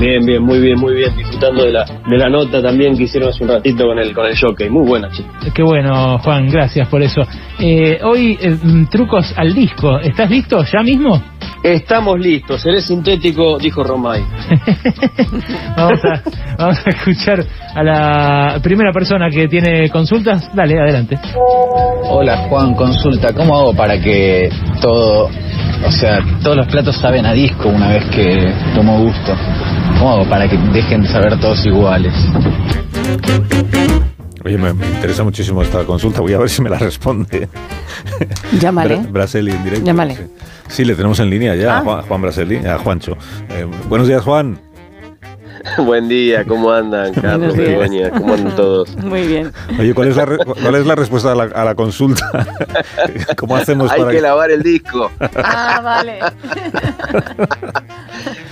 Bien, 0.00 0.24
bien, 0.24 0.42
muy 0.42 0.60
bien, 0.60 0.80
muy 0.80 0.94
bien, 0.94 1.14
disfrutando 1.14 1.64
de 1.64 1.72
la, 1.72 1.84
de 1.84 2.16
la 2.16 2.30
nota 2.30 2.62
también 2.62 2.96
que 2.96 3.02
hicieron 3.02 3.28
hace 3.28 3.44
un 3.44 3.50
ratito 3.50 3.84
con 3.84 3.98
el, 3.98 4.14
con 4.14 4.24
el 4.24 4.40
jockey, 4.40 4.70
muy 4.70 4.88
buena 4.88 5.10
chicos. 5.10 5.32
Qué 5.54 5.62
bueno, 5.62 6.18
Juan, 6.20 6.48
gracias 6.48 6.88
por 6.88 7.02
eso. 7.02 7.20
Eh, 7.58 7.98
hoy, 8.02 8.38
eh, 8.40 8.56
mm, 8.62 8.86
trucos 8.86 9.34
al 9.36 9.52
disco. 9.52 9.98
¿Estás 9.98 10.30
listo 10.30 10.64
ya 10.64 10.82
mismo? 10.82 11.22
Estamos 11.62 12.18
listos, 12.20 12.62
seré 12.62 12.80
sintético, 12.80 13.58
dijo 13.58 13.82
Romay. 13.82 14.22
Vamos 15.76 16.00
a, 16.04 16.22
vamos 16.56 16.78
a 16.86 16.90
escuchar 16.90 17.44
a 17.74 17.82
la 17.82 18.60
primera 18.62 18.92
persona 18.92 19.28
que 19.30 19.46
tiene 19.48 19.88
consultas. 19.90 20.48
Dale, 20.54 20.78
adelante. 20.80 21.18
Hola 22.10 22.46
Juan, 22.48 22.74
consulta, 22.74 23.32
¿cómo 23.32 23.56
hago 23.56 23.74
para 23.74 24.00
que 24.00 24.48
todo, 24.80 25.28
o 25.86 25.90
sea, 25.92 26.20
todos 26.42 26.56
los 26.56 26.66
platos 26.68 26.96
saben 26.96 27.26
a 27.26 27.32
disco 27.32 27.68
una 27.68 27.88
vez 27.88 28.04
que 28.06 28.52
tomo 28.74 29.00
gusto? 29.02 29.34
¿Cómo 29.98 30.12
hago 30.12 30.28
para 30.28 30.48
que 30.48 30.56
dejen 30.72 31.02
de 31.02 31.08
saber 31.08 31.38
todos 31.40 31.64
iguales? 31.66 32.14
Oye, 34.44 34.56
me, 34.56 34.72
me 34.72 34.86
interesa 34.86 35.24
muchísimo 35.24 35.62
esta 35.62 35.84
consulta, 35.84 36.20
voy 36.20 36.32
a 36.32 36.38
ver 36.38 36.48
si 36.48 36.62
me 36.62 36.70
la 36.70 36.78
responde. 36.78 37.48
Llámale. 38.60 38.98
Bra- 39.00 39.10
Braseli 39.12 39.50
en 39.50 39.64
directo. 39.64 39.84
Llámale. 39.86 40.14
Sí. 40.16 40.22
Sí, 40.68 40.84
le 40.84 40.94
tenemos 40.94 41.18
en 41.20 41.30
línea 41.30 41.54
ya, 41.54 41.76
Ah. 41.76 41.78
a 41.78 41.82
Juan, 41.82 42.02
Juan 42.02 42.22
Braseli, 42.22 42.56
a 42.66 42.78
Juancho. 42.78 43.16
Eh, 43.50 43.66
buenos 43.88 44.06
días, 44.08 44.22
Juan. 44.22 44.58
Buen 45.78 46.08
día, 46.08 46.44
¿cómo 46.44 46.70
andan, 46.70 47.12
Carlos, 47.14 47.54
Buenos 47.54 47.56
días. 47.56 47.68
Begoña? 47.90 48.10
¿Cómo 48.10 48.34
andan 48.34 48.56
todos? 48.56 48.96
Muy 49.04 49.26
bien. 49.26 49.52
Oye, 49.78 49.92
¿cuál 49.92 50.08
es 50.08 50.16
la, 50.16 50.24
re- 50.24 50.38
cuál 50.38 50.74
es 50.76 50.86
la 50.86 50.94
respuesta 50.94 51.32
a 51.32 51.34
la, 51.34 51.44
a 51.44 51.64
la 51.64 51.74
consulta? 51.74 52.46
¿Cómo 53.36 53.56
hacemos 53.56 53.90
Hay 53.90 54.00
para 54.00 54.12
que 54.12 54.20
lavar 54.20 54.50
el 54.50 54.62
disco. 54.62 55.10
Ah, 55.36 55.80
vale. 55.82 56.20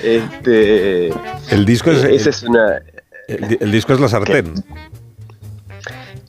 Este, 0.03 1.09
El 1.51 1.65
disco 1.65 1.91
es, 1.91 2.05
esa 2.05 2.31
es 2.31 2.43
una, 2.43 2.81
el 3.29 3.73
disco 3.73 3.93
es 3.93 4.01
la 4.01 4.09
sartén. 4.09 4.53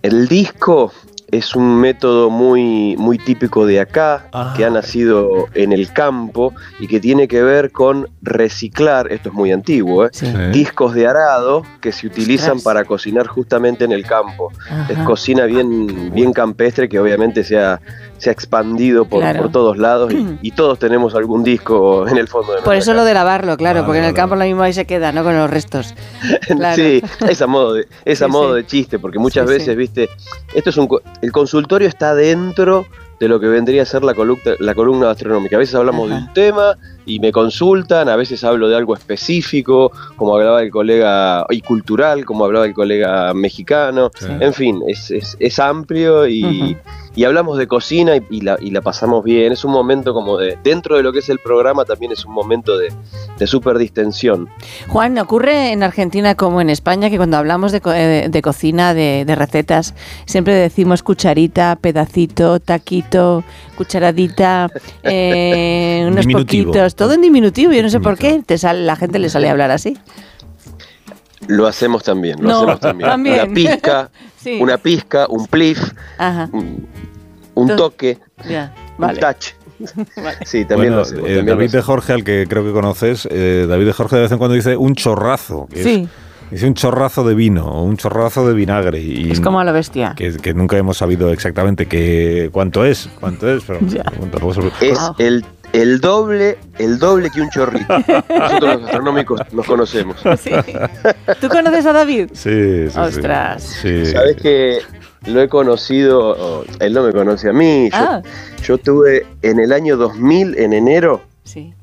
El 0.04 0.28
disco 0.28 0.94
es 1.32 1.56
un 1.56 1.80
método 1.80 2.30
muy, 2.30 2.96
muy 2.98 3.18
típico 3.18 3.66
de 3.66 3.80
acá, 3.80 4.30
que 4.56 4.66
ha 4.66 4.70
nacido 4.70 5.48
en 5.54 5.74
el 5.74 5.92
campo 5.92 6.54
y 6.80 6.88
que 6.88 7.00
tiene 7.00 7.28
que 7.28 7.44
ver 7.44 7.72
con 7.72 8.10
reciclar, 8.22 9.12
esto 9.12 9.30
es 9.30 9.36
muy 9.36 9.52
antiguo, 9.52 10.06
¿eh? 10.06 10.12
discos 10.54 10.94
de 10.94 11.08
arado 11.08 11.64
que 11.82 11.92
se 11.92 12.08
utilizan 12.08 12.62
para 12.62 12.86
cocinar 12.86 13.28
justamente 13.28 13.84
en 13.84 13.92
el 13.92 14.06
campo. 14.06 14.52
Ajá. 14.70 14.88
Es 14.92 15.00
cocina 15.00 15.46
bien, 15.46 16.14
bien 16.14 16.32
campestre 16.32 16.88
que 16.88 17.00
obviamente 17.00 17.44
se 17.44 17.60
ha, 17.60 17.82
se 18.18 18.30
ha 18.30 18.34
expandido 18.34 19.06
por, 19.06 19.20
Claro. 19.22 19.44
por 19.44 19.52
todos 19.52 19.78
lados 19.78 20.12
y, 20.14 20.38
y 20.42 20.52
todos 20.52 20.80
tenemos 20.80 21.16
algún 21.16 21.44
disco 21.44 22.08
en 22.08 22.18
el 22.18 22.28
fondo 22.28 22.54
de 22.54 22.62
Por 22.62 22.76
eso 22.76 22.94
lo 22.94 23.04
de 23.04 23.14
lavarlo, 23.14 23.58
claro, 23.58 23.80
Vale, 23.80 23.86
porque 23.86 24.00
en 24.00 24.06
el 24.06 24.14
campo 24.14 24.36
lo 24.36 24.44
mismo 24.46 24.64
ahí 24.64 24.74
se 24.74 24.86
queda, 24.86 25.12
¿no? 25.12 25.24
Con 25.24 25.36
los 25.38 25.50
restos. 25.50 25.94
Claro. 26.48 26.76
Sí, 26.76 27.02
es 27.30 27.42
a 27.42 27.48
modo 27.48 27.74
de, 27.74 27.88
es 28.06 28.22
a 28.22 28.28
modo 28.28 28.56
sí. 28.56 28.62
de 28.62 28.68
chiste, 28.68 29.00
porque 29.00 29.20
muchas 29.20 29.48
Sí, 29.48 29.54
veces, 29.54 29.76
viste, 29.76 30.10
esto 30.56 30.70
es 30.70 30.78
un 30.78 30.88
el 31.22 31.32
consultorio 31.32 31.88
está 31.88 32.16
dentro 32.16 32.86
de 33.20 33.28
lo 33.28 33.40
que 33.40 33.48
vendría 33.48 33.82
a 33.82 33.86
ser 33.86 34.04
la 34.04 34.14
columna, 34.14 34.54
la 34.60 34.76
columna 34.76 35.08
gastronómica. 35.08 35.56
A 35.56 35.60
veces 35.60 35.74
hablamos 35.76 36.08
de 36.10 36.16
un 36.16 36.34
tema 36.34 36.78
y 37.06 37.20
me 37.20 37.32
consultan, 37.32 38.10
a 38.10 38.16
veces 38.16 38.44
hablo 38.44 38.70
de 38.70 38.76
algo 38.78 38.94
específico, 38.96 39.92
como 40.16 40.36
hablaba 40.36 40.62
el 40.62 40.70
colega, 40.72 41.46
y 41.50 41.62
cultural, 41.62 42.26
como 42.26 42.46
hablaba 42.46 42.66
el 42.68 42.74
colega 42.74 43.34
mexicano. 43.34 44.12
En 44.40 44.54
fin, 44.54 44.82
es, 44.88 45.10
es, 45.12 45.36
es 45.40 45.60
amplio 45.60 46.28
y, 46.28 46.78
y 47.18 47.26
hablamos 47.26 47.58
de 47.58 47.68
cocina 47.68 48.16
y, 48.16 48.22
y 48.30 48.42
la, 48.42 48.58
y 48.62 48.70
la 48.72 48.80
pasamos 48.82 49.24
bien. 49.26 49.52
Es 49.52 49.66
un 49.66 49.72
momento 49.72 50.14
como 50.14 50.38
de, 50.38 50.58
dentro 50.64 50.96
de 50.96 51.04
lo 51.04 51.12
que 51.12 51.20
es 51.20 51.28
el 51.30 51.40
programa, 51.40 51.84
también 51.84 52.12
es 52.14 52.24
un 52.24 52.32
momento 52.34 52.78
de, 52.78 52.94
de 53.38 53.48
súper 53.48 53.78
distensión. 53.80 54.48
Juan, 54.88 55.18
¿ocurre 55.18 55.72
en 55.72 55.82
Argentina 55.84 56.36
como 56.36 56.62
en 56.62 56.70
España 56.70 57.10
que 57.10 57.18
cuando 57.18 57.36
hablamos 57.38 57.72
de, 57.72 57.82
co- 57.82 57.92
eh, 57.92 58.28
de 58.30 58.42
cocina, 58.42 58.94
de, 58.94 59.24
de 59.26 59.36
recetas, 59.36 59.96
siempre 60.26 60.54
decimos 60.54 61.02
cucharita, 61.04 61.76
pedacito, 61.82 62.60
taquito, 62.60 63.44
cucharadita, 63.76 64.70
eh, 65.04 66.04
unos 66.08 66.22
Diminutivo. 66.28 66.72
poquitos, 66.72 66.96
todo 66.96 67.14
en 67.14 67.22
diminutivo? 67.22 67.72
Yo 67.74 67.82
no 67.82 67.90
sé 67.90 68.00
por 68.00 68.18
qué 68.18 68.44
te 68.46 68.60
sale, 68.60 68.86
la 68.86 68.96
gente 68.96 69.18
le 69.20 69.30
sale 69.30 69.48
a 69.48 69.52
hablar 69.52 69.72
así. 69.72 69.98
Lo 71.48 71.66
hacemos 71.66 72.04
también, 72.04 72.42
lo 72.42 72.50
No, 72.50 72.58
hacemos 72.58 72.80
también. 72.80 73.10
también. 73.12 73.36
Una 73.42 73.54
pizca, 73.54 74.10
Sí. 74.38 74.58
una 74.62 74.78
pizca, 74.78 75.26
un 75.30 75.48
plif, 75.48 75.80
Ajá, 76.18 76.50
un 77.62 77.76
toque, 77.76 78.20
ya, 78.50 78.74
un 78.98 78.98
vale. 78.98 79.20
touch. 79.20 79.48
Sí, 80.46 80.66
también 80.66 80.92
Bueno, 80.92 80.96
lo 80.98 81.02
hacemos. 81.04 81.22
eh, 81.30 81.36
también 81.36 81.46
lo 81.46 81.52
David 81.56 81.72
de 81.72 81.82
Jorge, 81.84 82.14
al 82.14 82.24
que 82.24 82.46
creo 82.50 82.64
que 82.66 82.72
conoces, 82.72 83.28
eh, 83.32 83.66
David 83.70 83.86
de 83.86 83.94
Jorge 83.94 84.16
de 84.16 84.22
vez 84.24 84.32
en 84.32 84.38
cuando 84.40 84.56
dice 84.56 84.76
un 84.76 84.96
chorrazo. 84.96 85.68
que 85.72 85.80
es- 85.80 85.86
Sí. 85.86 86.10
dice 86.50 86.66
un 86.66 86.74
chorrazo 86.74 87.24
de 87.28 87.36
vino 87.36 87.66
o 87.68 87.84
un 87.84 87.96
chorrazo 87.98 88.48
de 88.48 88.56
vinagre. 88.56 89.00
Y 89.00 89.30
Es 89.32 89.40
como 89.40 89.60
a 89.60 89.64
lo 89.64 89.74
bestia. 89.74 90.14
que, 90.18 90.38
que 90.38 90.54
nunca 90.56 90.78
hemos 90.78 90.98
sabido 90.98 91.30
exactamente 91.32 91.86
qué, 91.86 92.50
cuánto 92.52 92.86
es, 92.86 93.08
cuánto 93.20 93.48
es, 93.54 93.64
pero 93.66 93.80
Es 94.82 95.00
el, 95.20 95.46
el 95.74 96.00
doble, 96.02 96.58
el 96.80 96.98
doble 96.98 97.30
que 97.30 97.42
un 97.42 97.50
chorrito. 97.52 97.98
Nosotros 98.00 98.62
los 98.62 98.82
gastronómicos 98.82 99.42
nos 99.54 99.66
conocemos. 99.68 100.16
¿Tú 101.40 101.50
conoces 101.50 101.86
a 101.86 101.94
David? 101.94 102.30
Sí, 102.34 102.50
sí, 102.50 102.90
sí. 102.90 103.00
Ostras. 103.00 103.64
Sí. 103.64 104.06
Sabes 104.08 104.38
que 104.38 104.80
lo 105.28 105.42
he 105.42 105.50
conocido, 105.50 106.36
oh, 106.40 106.64
él 106.80 106.94
no 106.94 107.04
me 107.04 107.12
conoce 107.14 107.50
a 107.50 107.54
mí. 107.54 107.90
Yo, 107.92 107.98
Ah. 107.98 108.22
yo 108.64 108.78
tuve 108.78 109.26
en 109.42 109.60
el 109.60 109.72
año 109.74 109.98
2000, 109.98 110.58
en 110.58 110.74
enero, 110.74 111.22
Sí. 111.44 111.74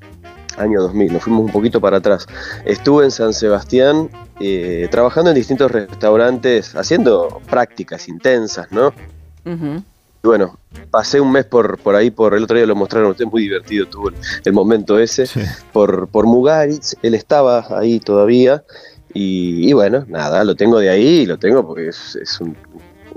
año 0.57 0.81
2000, 0.83 1.13
nos 1.13 1.23
fuimos 1.23 1.45
un 1.47 1.53
poquito 1.53 1.81
para 1.81 1.99
atrás. 1.99 2.27
Estuve 2.65 3.05
en 3.05 3.11
San 3.11 3.33
Sebastián 3.35 4.09
eh, 4.41 4.89
trabajando 4.91 5.31
en 5.31 5.37
distintos 5.37 5.71
restaurantes, 5.71 6.75
haciendo 6.75 7.41
prácticas 7.49 8.09
intensas, 8.09 8.67
¿no? 8.73 8.93
Y 9.47 10.27
bueno, 10.27 10.59
pasé 10.91 11.21
un 11.21 11.31
mes 11.31 11.45
por, 11.45 11.79
por 11.79 11.95
ahí, 11.95 12.11
por 12.11 12.35
el 12.35 12.45
otro 12.45 12.57
día 12.57 12.67
lo 12.67 12.75
mostraron 12.75 13.11
ustedes, 13.11 13.31
muy 13.31 13.43
divertido 13.43 13.87
tuvo 13.87 14.09
el, 14.09 14.15
el 14.45 14.53
momento 14.55 14.99
ese, 14.99 15.27
por, 15.73 16.09
por 16.09 16.25
Mugaritz, 16.27 16.97
él 17.03 17.15
estaba 17.15 17.67
ahí 17.79 18.01
todavía, 18.01 18.65
y, 19.13 19.69
y 19.69 19.73
bueno, 19.75 20.05
nada, 20.09 20.43
lo 20.45 20.57
tengo 20.57 20.79
de 20.79 20.89
ahí, 20.89 21.27
lo 21.27 21.39
tengo 21.39 21.67
porque 21.67 21.89
es, 21.89 22.17
es 22.17 22.41
un 22.41 22.57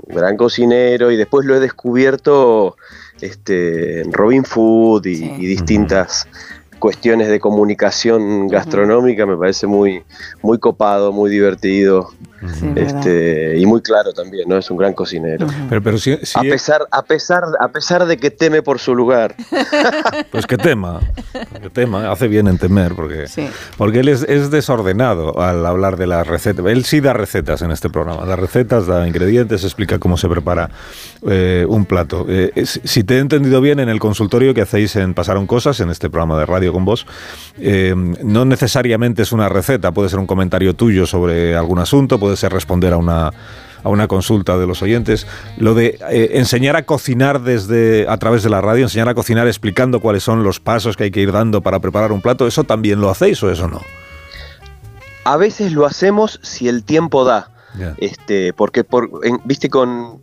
gran 0.08 0.36
cocinero, 0.36 1.10
y 1.10 1.16
después 1.16 1.46
lo 1.46 1.56
he 1.56 1.60
descubierto 1.60 2.76
este, 3.20 4.00
en 4.00 4.12
Robin 4.12 4.44
Food 4.44 5.06
y, 5.06 5.24
y 5.24 5.46
distintas 5.46 6.26
cuestiones 6.78 7.28
de 7.28 7.40
comunicación 7.40 8.48
gastronómica, 8.48 9.26
me 9.26 9.36
parece 9.36 9.66
muy, 9.66 10.02
muy 10.42 10.58
copado, 10.58 11.12
muy 11.12 11.30
divertido. 11.30 12.10
este, 12.76 13.58
y 13.58 13.66
muy 13.66 13.80
claro 13.82 14.12
también, 14.12 14.48
¿no? 14.48 14.56
Es 14.58 14.70
un 14.70 14.76
gran 14.76 14.92
cocinero. 14.92 15.46
Pero, 15.68 15.82
pero 15.82 15.98
si, 15.98 16.16
si- 16.22 16.38
A 16.38 16.42
pesar, 16.42 16.82
a 16.92 17.02
pesar, 17.02 17.42
a 17.60 17.68
pesar 17.68 18.06
de 18.06 18.16
que 18.16 18.30
teme 18.30 18.62
por 18.62 18.78
su 18.78 18.94
lugar. 18.94 19.34
Pues 20.30 20.46
que 20.46 20.56
tema, 20.56 21.00
que 21.60 21.70
tema, 21.70 22.10
hace 22.12 22.28
bien 22.28 22.46
en 22.48 22.58
temer, 22.58 22.94
porque, 22.94 23.26
Sí. 23.28 23.48
porque 23.76 24.00
él 24.00 24.08
es, 24.08 24.22
es 24.28 24.50
desordenado 24.50 25.40
al 25.40 25.64
hablar 25.66 25.96
de 25.96 26.06
las 26.06 26.26
recetas. 26.26 26.64
Él 26.66 26.84
sí 26.84 27.00
da 27.00 27.12
recetas 27.12 27.62
en 27.62 27.70
este 27.70 27.88
programa, 27.90 28.24
da 28.24 28.36
recetas, 28.36 28.86
da 28.86 29.06
ingredientes, 29.06 29.64
explica 29.64 29.98
cómo 29.98 30.16
se 30.16 30.28
prepara 30.28 30.70
eh, 31.28 31.64
un 31.68 31.86
plato. 31.86 32.26
Eh, 32.28 32.52
si 32.64 33.04
te 33.04 33.16
he 33.16 33.18
entendido 33.20 33.60
bien, 33.60 33.80
en 33.80 33.88
el 33.88 33.98
consultorio 34.00 34.54
que 34.54 34.62
hacéis 34.62 34.94
en 34.96 35.14
Pasaron 35.14 35.46
Cosas, 35.46 35.80
en 35.80 35.90
este 35.90 36.10
programa 36.10 36.38
de 36.38 36.46
radio 36.46 36.67
con 36.72 36.84
vos, 36.84 37.06
eh, 37.58 37.94
no 38.22 38.44
necesariamente 38.44 39.22
es 39.22 39.32
una 39.32 39.48
receta, 39.48 39.92
puede 39.92 40.08
ser 40.08 40.18
un 40.18 40.26
comentario 40.26 40.74
tuyo 40.74 41.06
sobre 41.06 41.56
algún 41.56 41.78
asunto, 41.78 42.18
puede 42.18 42.36
ser 42.36 42.52
responder 42.52 42.92
a 42.92 42.96
una 42.96 43.30
a 43.84 43.90
una 43.90 44.08
consulta 44.08 44.58
de 44.58 44.66
los 44.66 44.82
oyentes, 44.82 45.24
lo 45.56 45.72
de 45.72 46.00
eh, 46.10 46.30
enseñar 46.32 46.74
a 46.74 46.82
cocinar 46.82 47.42
desde 47.42 48.06
a 48.08 48.16
través 48.16 48.42
de 48.42 48.50
la 48.50 48.60
radio, 48.60 48.82
enseñar 48.82 49.08
a 49.08 49.14
cocinar 49.14 49.46
explicando 49.46 50.00
cuáles 50.00 50.24
son 50.24 50.42
los 50.42 50.58
pasos 50.58 50.96
que 50.96 51.04
hay 51.04 51.10
que 51.12 51.20
ir 51.20 51.30
dando 51.30 51.60
para 51.60 51.78
preparar 51.78 52.10
un 52.10 52.20
plato, 52.20 52.48
¿eso 52.48 52.64
también 52.64 53.00
lo 53.00 53.08
hacéis 53.08 53.40
o 53.44 53.50
eso 53.52 53.68
no? 53.68 53.80
A 55.22 55.36
veces 55.36 55.72
lo 55.72 55.86
hacemos 55.86 56.40
si 56.42 56.68
el 56.68 56.82
tiempo 56.82 57.24
da. 57.24 57.50
Este, 57.98 58.52
porque 58.52 58.82
por, 58.82 59.10
en- 59.22 59.40
viste 59.44 59.70
con 59.70 60.22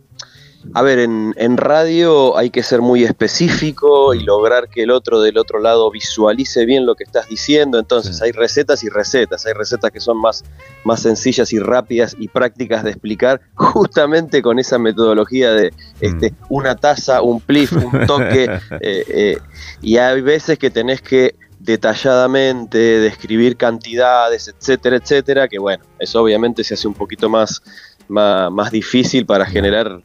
a 0.74 0.82
ver, 0.82 0.98
en, 0.98 1.34
en 1.36 1.56
radio 1.56 2.36
hay 2.36 2.50
que 2.50 2.62
ser 2.62 2.80
muy 2.82 3.04
específico 3.04 4.14
y 4.14 4.20
lograr 4.22 4.68
que 4.68 4.82
el 4.82 4.90
otro 4.90 5.20
del 5.20 5.38
otro 5.38 5.58
lado 5.60 5.90
visualice 5.90 6.64
bien 6.64 6.86
lo 6.86 6.94
que 6.94 7.04
estás 7.04 7.28
diciendo. 7.28 7.78
Entonces 7.78 8.20
hay 8.22 8.32
recetas 8.32 8.84
y 8.84 8.88
recetas. 8.88 9.46
Hay 9.46 9.52
recetas 9.52 9.90
que 9.90 10.00
son 10.00 10.18
más, 10.20 10.44
más 10.84 11.00
sencillas 11.00 11.52
y 11.52 11.58
rápidas 11.58 12.16
y 12.18 12.28
prácticas 12.28 12.84
de 12.84 12.90
explicar, 12.90 13.40
justamente 13.54 14.42
con 14.42 14.58
esa 14.58 14.78
metodología 14.78 15.52
de 15.52 15.72
este, 16.00 16.34
una 16.48 16.76
taza, 16.76 17.22
un 17.22 17.40
plif, 17.40 17.72
un 17.72 18.06
toque. 18.06 18.44
eh, 18.80 19.04
eh, 19.08 19.38
y 19.82 19.96
hay 19.98 20.20
veces 20.20 20.58
que 20.58 20.70
tenés 20.70 21.00
que 21.02 21.34
detalladamente 21.58 22.78
describir 22.78 23.56
cantidades, 23.56 24.48
etcétera, 24.48 24.96
etcétera, 24.96 25.48
que 25.48 25.58
bueno, 25.58 25.82
eso 25.98 26.22
obviamente 26.22 26.62
se 26.62 26.74
hace 26.74 26.86
un 26.86 26.94
poquito 26.94 27.28
más, 27.28 27.62
más, 28.08 28.50
más 28.52 28.70
difícil 28.70 29.24
para 29.24 29.46
generar, 29.46 29.96
b- 29.96 30.02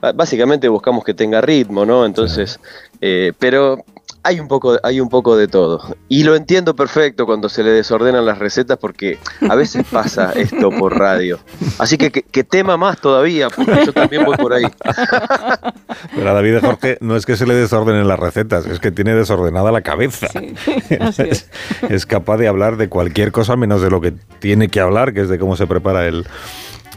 básicamente 0.00 0.68
buscamos 0.68 1.04
que 1.04 1.14
tenga 1.14 1.40
ritmo, 1.40 1.84
¿no? 1.84 2.04
Entonces, 2.04 2.60
eh, 3.00 3.32
pero 3.38 3.84
hay 4.22 4.40
un, 4.40 4.48
poco, 4.48 4.78
hay 4.82 5.00
un 5.00 5.08
poco 5.08 5.36
de 5.36 5.48
todo. 5.48 5.80
Y 6.08 6.24
lo 6.24 6.36
entiendo 6.36 6.74
perfecto 6.74 7.24
cuando 7.24 7.48
se 7.48 7.62
le 7.62 7.70
desordenan 7.70 8.26
las 8.26 8.38
recetas 8.38 8.76
porque 8.78 9.18
a 9.48 9.54
veces 9.54 9.86
pasa 9.90 10.32
esto 10.32 10.70
por 10.70 10.98
radio. 10.98 11.38
Así 11.78 11.96
que 11.96 12.10
que, 12.10 12.22
que 12.22 12.44
tema 12.44 12.76
más 12.76 13.00
todavía, 13.00 13.48
porque 13.48 13.86
yo 13.86 13.92
también 13.92 14.24
voy 14.24 14.36
por 14.36 14.52
ahí. 14.52 14.64
Pero 16.14 16.30
a 16.30 16.32
David 16.34 16.54
de 16.54 16.60
Jorge 16.60 16.98
no 17.00 17.16
es 17.16 17.26
que 17.26 17.36
se 17.36 17.46
le 17.46 17.54
desordenen 17.54 18.06
las 18.06 18.18
recetas, 18.18 18.66
es 18.66 18.80
que 18.80 18.90
tiene 18.90 19.14
desordenada 19.14 19.72
la 19.72 19.80
cabeza. 19.80 20.26
así 21.00 21.22
es. 21.22 21.48
es 21.88 22.06
capaz 22.06 22.36
de 22.38 22.48
hablar 22.48 22.76
de 22.76 22.88
cualquier 22.88 23.32
cosa 23.32 23.56
menos 23.56 23.80
de 23.80 23.90
lo 23.90 24.00
que 24.00 24.12
tiene 24.40 24.68
que 24.68 24.80
hablar, 24.80 25.14
que 25.14 25.22
es 25.22 25.28
de 25.28 25.38
cómo 25.38 25.56
se 25.56 25.66
prepara 25.66 26.06
el, 26.06 26.26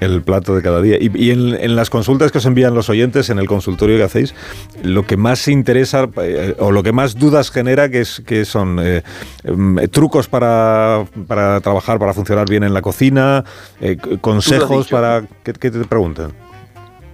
el 0.01 0.21
plato 0.21 0.55
de 0.55 0.61
cada 0.61 0.81
día. 0.81 0.97
Y, 0.99 1.11
y 1.15 1.31
en, 1.31 1.55
en 1.55 1.75
las 1.77 1.89
consultas 1.89 2.31
que 2.31 2.39
os 2.39 2.45
envían 2.45 2.75
los 2.75 2.89
oyentes, 2.89 3.30
en 3.30 3.39
el 3.39 3.47
consultorio 3.47 3.97
que 3.97 4.03
hacéis, 4.03 4.35
lo 4.83 5.05
que 5.05 5.15
más 5.15 5.47
interesa 5.47 6.09
eh, 6.21 6.55
o 6.59 6.71
lo 6.71 6.83
que 6.83 6.91
más 6.91 7.17
dudas 7.17 7.49
genera, 7.51 7.89
que, 7.89 8.01
es, 8.01 8.21
que 8.25 8.43
son 8.43 8.80
eh, 8.81 9.03
em, 9.43 9.77
trucos 9.89 10.27
para, 10.27 11.05
para 11.27 11.61
trabajar, 11.61 11.99
para 11.99 12.13
funcionar 12.13 12.49
bien 12.49 12.63
en 12.63 12.73
la 12.73 12.81
cocina, 12.81 13.45
eh, 13.80 13.97
consejos 14.19 14.89
para... 14.89 15.23
¿Qué, 15.43 15.53
qué 15.53 15.71
te 15.71 15.85
preguntan? 15.85 16.33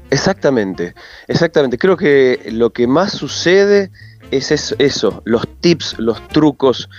Exactamente, 0.09 0.93
exactamente. 1.27 1.77
Creo 1.77 1.97
que 1.97 2.39
lo 2.51 2.71
que 2.71 2.87
más 2.87 3.11
sucede 3.11 3.91
es 4.31 4.51
eso, 4.51 4.75
eso, 4.79 5.21
los 5.25 5.47
tips, 5.59 5.99
los 5.99 6.25
trucos. 6.29 6.89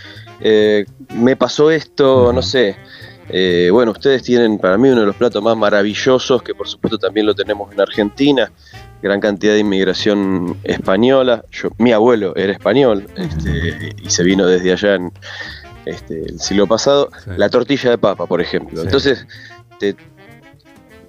Eh, 0.40 0.84
me 1.14 1.36
pasó 1.36 1.70
esto, 1.70 2.32
no 2.32 2.42
sé. 2.42 2.76
Eh, 3.30 3.68
bueno, 3.70 3.92
ustedes 3.92 4.22
tienen 4.22 4.58
para 4.58 4.78
mí 4.78 4.88
uno 4.88 5.00
de 5.00 5.06
los 5.06 5.16
platos 5.16 5.42
más 5.42 5.56
maravillosos, 5.56 6.42
que 6.42 6.54
por 6.54 6.68
supuesto 6.68 6.98
también 6.98 7.26
lo 7.26 7.34
tenemos 7.34 7.72
en 7.72 7.80
Argentina. 7.80 8.50
Gran 9.02 9.20
cantidad 9.20 9.52
de 9.52 9.60
inmigración 9.60 10.56
española. 10.64 11.44
Yo, 11.50 11.70
mi 11.78 11.92
abuelo 11.92 12.34
era 12.34 12.52
español 12.52 13.06
este, 13.16 13.94
y 14.02 14.10
se 14.10 14.24
vino 14.24 14.46
desde 14.46 14.72
allá 14.72 14.94
en 14.96 15.12
este, 15.84 16.22
el 16.22 16.40
siglo 16.40 16.66
pasado. 16.66 17.10
La 17.36 17.48
tortilla 17.48 17.90
de 17.90 17.98
papa, 17.98 18.26
por 18.26 18.40
ejemplo. 18.40 18.82
Entonces, 18.82 19.26
te, 19.78 19.94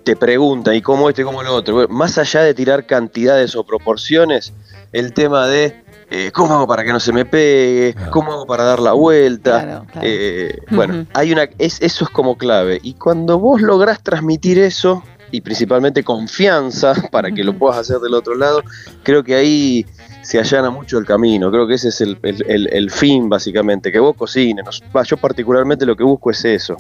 te 0.04 0.16
pregunta, 0.16 0.76
¿y 0.76 0.82
cómo 0.82 1.10
este, 1.10 1.24
cómo 1.24 1.42
lo 1.42 1.56
otro? 1.56 1.74
Bueno, 1.74 1.94
más 1.94 2.18
allá 2.18 2.44
de 2.44 2.54
tirar 2.54 2.86
cantidades 2.86 3.56
o 3.56 3.64
proporciones, 3.64 4.54
el 4.92 5.14
tema 5.14 5.48
de 5.48 5.89
eh, 6.12 6.32
cómo 6.34 6.54
hago 6.56 6.68
para 6.68 6.84
que 6.84 6.92
no 6.92 7.00
se 7.00 7.14
me 7.14 7.26
pegue, 7.26 7.96
cómo 8.12 8.32
hago 8.34 8.46
para 8.46 8.64
dar 8.64 8.80
la 8.80 8.94
vuelta. 8.94 9.84
Eh, 10.02 10.58
Bueno, 10.72 11.06
hay 11.14 11.32
una, 11.32 11.48
es, 11.58 11.82
eso 11.82 12.06
es 12.06 12.10
como 12.10 12.38
clave. 12.38 12.80
Y 12.84 12.94
cuando 12.94 13.38
vos 13.40 13.62
lográs 13.62 14.02
transmitir 14.02 14.58
eso, 14.60 15.04
y 15.32 15.42
principalmente 15.42 16.04
confianza 16.04 16.94
para 17.12 17.30
que 17.32 17.44
lo 17.44 17.54
puedas 17.54 17.78
hacer 17.78 18.00
del 18.00 18.16
otro 18.16 18.34
lado, 18.36 18.64
creo 19.04 19.24
que 19.24 19.36
ahí 19.36 19.86
se 20.24 20.40
allana 20.40 20.72
mucho 20.72 20.98
el 20.98 21.06
camino. 21.06 21.52
Creo 21.52 21.68
que 21.68 21.76
ese 21.76 21.90
es 21.90 22.02
el, 22.02 22.18
el- 22.24 22.44
el- 22.48 22.70
el 22.74 22.90
fin, 22.92 23.30
básicamente, 23.30 23.92
que 23.92 24.00
vos 24.00 24.16
cocines. 24.16 24.66
Yo 25.06 25.18
particularmente 25.18 25.86
lo 25.86 25.96
que 25.96 26.04
busco 26.04 26.32
es 26.32 26.44
eso 26.46 26.76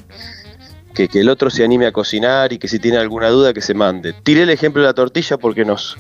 que, 0.95 1.07
que 1.07 1.19
el 1.21 1.29
otro 1.29 1.51
se 1.51 1.63
anime 1.63 1.85
a 1.85 1.91
cocinar 1.91 2.51
y 2.51 2.57
que 2.57 2.67
si 2.67 2.79
tiene 2.79 2.97
alguna 2.97 3.29
duda 3.29 3.53
que 3.53 3.61
se 3.61 3.75
mande. 3.75 4.13
Tiré 4.23 4.41
el 4.43 4.49
ejemplo 4.49 4.81
de 4.81 4.87
la 4.87 4.93
tortilla 4.95 5.37
porque 5.37 5.63
nos, 5.63 5.97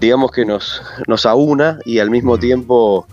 digamos 0.00 0.30
que 0.30 0.44
nos, 0.44 0.82
nos 1.06 1.26
aúna 1.26 1.78
y 1.84 1.98
al 1.98 2.10
mismo 2.10 2.38
tiempo 2.38 3.06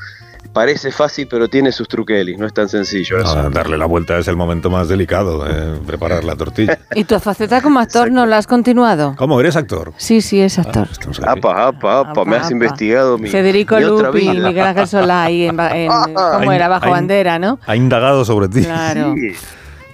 parece 0.52 0.92
fácil 0.92 1.28
pero 1.28 1.48
tiene 1.48 1.72
sus 1.72 1.88
truquelis, 1.88 2.38
no 2.38 2.46
es 2.46 2.54
tan 2.54 2.70
sencillo. 2.70 3.18
eso. 3.18 3.36
Ah, 3.40 3.50
darle 3.52 3.76
la 3.76 3.88
vuelta 3.88 4.20
es 4.20 4.28
el 4.28 4.36
momento 4.36 4.70
más 4.70 4.88
delicado, 4.88 5.48
eh, 5.48 5.80
preparar 5.88 6.24
la 6.24 6.36
tortilla. 6.36 6.78
¿Y 6.96 7.06
tu 7.06 7.20
faceta 7.20 7.60
como 7.62 7.80
actor 7.80 8.12
no 8.12 8.28
la 8.28 8.38
has 8.38 8.46
continuado? 8.46 9.16
¿Cómo 9.18 9.40
eres 9.40 9.56
actor? 9.56 9.94
Sí, 9.98 10.22
sí, 10.22 10.42
es 10.42 10.60
actor. 10.60 10.88
Apa, 11.26 11.68
apa, 11.70 12.00
apa, 12.02 12.26
me 12.26 12.36
has 12.36 12.46
apa. 12.46 12.54
investigado 12.54 13.18
mi, 13.18 13.30
Federico 13.30 13.78
mi 13.78 13.84
Lupi. 13.86 14.30
Miguel 14.30 14.60
Ángel 14.60 14.88
Solá, 14.88 15.24
ahí 15.24 15.46
en, 15.46 15.60
en- 15.60 15.88
¿cómo 16.14 16.52
Ay, 16.52 16.56
era? 16.56 16.68
Bajo 16.68 16.86
ay. 16.86 16.92
bandera, 16.92 17.40
¿no? 17.40 17.58
Ha 17.66 17.76
indagado 17.76 18.24
sobre 18.24 18.48
ti. 18.50 18.62
Claro. 18.64 19.16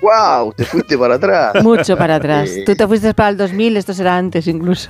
¡Wow! 0.02 0.54
Te 0.54 0.66
fuiste 0.66 0.98
para 0.98 1.16
atrás. 1.16 1.64
Mucho 1.64 1.98
para 1.98 2.16
atrás. 2.16 2.50
Tú 2.66 2.76
te 2.76 2.88
fuiste 2.88 3.14
para 3.14 3.30
el 3.30 3.38
2000, 3.38 3.78
esto 3.78 3.94
será 3.94 4.18
antes 4.18 4.48
incluso. 4.48 4.90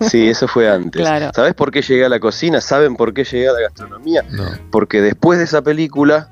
Sí, 0.00 0.28
eso 0.28 0.46
fue 0.48 0.70
antes. 0.70 1.00
Claro. 1.00 1.30
¿Sabes 1.34 1.54
por 1.54 1.70
qué 1.70 1.82
llegué 1.82 2.04
a 2.04 2.08
la 2.08 2.20
cocina? 2.20 2.60
¿Saben 2.60 2.96
por 2.96 3.12
qué 3.12 3.24
llegué 3.24 3.48
a 3.48 3.52
la 3.52 3.60
gastronomía? 3.60 4.24
Porque 4.70 5.00
después 5.00 5.38
de 5.38 5.44
esa 5.44 5.62
película 5.62 6.28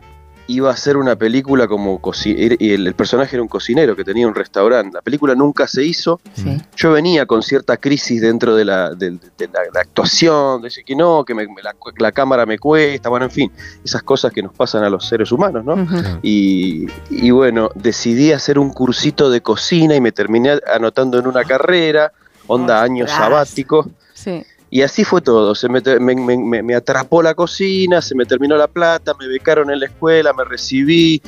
iba 0.46 0.70
a 0.70 0.76
ser 0.76 0.96
una 0.96 1.14
película 1.16 1.68
como 1.68 2.00
el, 2.24 2.56
el 2.60 2.94
personaje 2.94 3.36
era 3.36 3.42
un 3.42 3.48
cocinero 3.48 3.94
que 3.94 4.02
tenía 4.04 4.26
un 4.26 4.34
restaurante. 4.34 4.94
La 4.94 5.02
película 5.02 5.34
nunca 5.34 5.66
se 5.68 5.84
hizo. 5.84 6.20
Yo 6.76 6.92
venía 6.92 7.24
con 7.26 7.42
cierta 7.42 7.76
crisis 7.76 8.20
dentro 8.20 8.56
de 8.56 8.64
la, 8.64 8.90
de, 8.94 9.10
de 9.12 9.48
la, 9.52 9.60
la 9.72 9.80
actuación, 9.80 10.60
de 10.62 10.66
decir 10.66 10.84
que 10.84 10.96
no, 10.96 11.24
que 11.24 11.34
me- 11.34 11.46
me 11.46 11.62
la, 11.62 11.74
la 11.98 12.12
cámara 12.12 12.46
me 12.46 12.58
cuesta, 12.58 13.08
bueno, 13.08 13.26
en 13.26 13.30
fin, 13.30 13.52
esas 13.84 14.02
cosas 14.02 14.32
que 14.32 14.42
nos 14.42 14.52
pasan 14.52 14.82
a 14.82 14.90
los 14.90 15.06
seres 15.06 15.30
humanos, 15.30 15.64
¿no? 15.64 15.76
Y, 16.22 16.86
y 17.10 17.30
bueno, 17.30 17.70
decidí 17.74 18.32
hacer 18.32 18.58
un 18.58 18.72
cursito 18.72 19.30
de 19.30 19.40
cocina 19.42 19.94
y 19.94 20.00
me 20.00 20.10
terminé 20.12 20.58
anotando 20.74 21.18
en 21.18 21.26
una 21.26 21.44
carrera, 21.44 22.12
onda 22.48 22.82
año 22.82 23.04
Ostras. 23.04 23.20
sabático. 23.20 23.88
Sí. 24.14 24.44
Y 24.70 24.82
así 24.82 25.02
fue 25.04 25.20
todo, 25.20 25.54
se 25.56 25.68
me, 25.68 25.80
me, 25.98 26.62
me- 26.62 26.74
atrapó 26.76 27.22
la 27.22 27.34
cocina, 27.34 28.00
se 28.00 28.14
me 28.14 28.24
terminó 28.24 28.56
la 28.56 28.68
plata, 28.68 29.12
me 29.18 29.26
becaron 29.26 29.70
en 29.70 29.80
la 29.80 29.86
escuela, 29.86 30.32
me 30.32 30.44
recibí, 30.44 31.20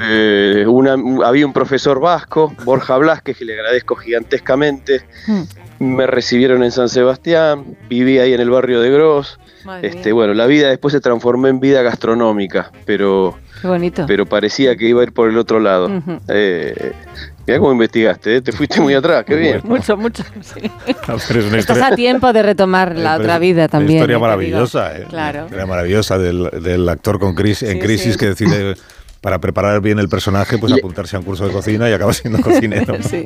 eh, 0.00 0.64
una- 0.68 0.96
había 1.26 1.44
un 1.44 1.52
profesor 1.52 1.98
vasco, 2.00 2.54
Borja 2.64 2.96
Blasquez, 2.98 3.36
que 3.36 3.44
le 3.44 3.54
agradezco 3.54 3.96
gigantescamente. 3.96 5.04
Me 5.80 6.06
recibieron 6.06 6.62
en 6.62 6.70
San 6.72 6.88
Sebastián, 6.88 7.76
viví 7.88 8.18
ahí 8.18 8.32
en 8.32 8.40
el 8.40 8.50
barrio 8.50 8.80
de 8.80 8.90
Gros. 8.90 9.38
Madre 9.64 9.88
Este, 9.88 10.12
bueno, 10.12 10.34
la 10.34 10.46
vida 10.46 10.68
después 10.68 10.92
se 10.92 11.00
transformó 11.00 11.48
en 11.48 11.58
vida 11.60 11.82
gastronómica, 11.82 12.70
pero, 12.84 13.36
Qué 13.60 13.66
bonito. 13.68 14.04
pero 14.06 14.24
parecía 14.24 14.76
que 14.76 14.88
iba 14.88 15.00
a 15.00 15.04
ir 15.04 15.12
por 15.12 15.28
el 15.28 15.36
otro 15.36 15.58
lado. 15.60 15.88
Eh, 16.28 16.92
mirá 17.48 17.58
cómo 17.60 17.72
investigaste, 17.72 18.36
¿eh? 18.36 18.40
te 18.42 18.52
fuiste 18.52 18.80
muy 18.80 18.94
atrás, 18.94 19.24
qué 19.26 19.34
bien. 19.36 19.60
Mucho, 19.64 19.96
mucho. 19.96 20.22
sí. 20.42 20.70
Pero 21.06 21.40
es 21.40 21.46
una 21.46 21.58
Estás 21.58 21.82
a 21.82 21.94
tiempo 21.94 22.32
de 22.32 22.42
retomar 22.42 22.96
la 22.96 23.16
otra 23.16 23.38
vida 23.38 23.62
una 23.62 23.68
también. 23.68 23.98
historia 23.98 24.16
eh, 24.16 24.20
maravillosa, 24.20 24.98
eh. 24.98 25.06
Claro. 25.08 25.38
Una 25.38 25.46
historia 25.46 25.66
maravillosa 25.66 26.18
del, 26.18 26.50
del 26.62 26.88
actor 26.88 27.18
con 27.18 27.34
crisis, 27.34 27.68
en 27.68 27.78
Sí, 27.78 27.80
crisis 27.80 28.12
sí. 28.12 28.18
que 28.18 28.26
decide, 28.26 28.74
para 29.20 29.40
preparar 29.40 29.80
bien 29.80 29.98
el 29.98 30.08
personaje, 30.08 30.58
pues 30.58 30.72
apuntarse 30.72 31.16
a 31.16 31.18
un 31.18 31.24
curso 31.24 31.46
de 31.46 31.52
cocina 31.52 31.88
y 31.90 31.92
acaba 31.92 32.12
siendo 32.12 32.40
cocinero. 32.42 32.96
Sí. 33.02 33.24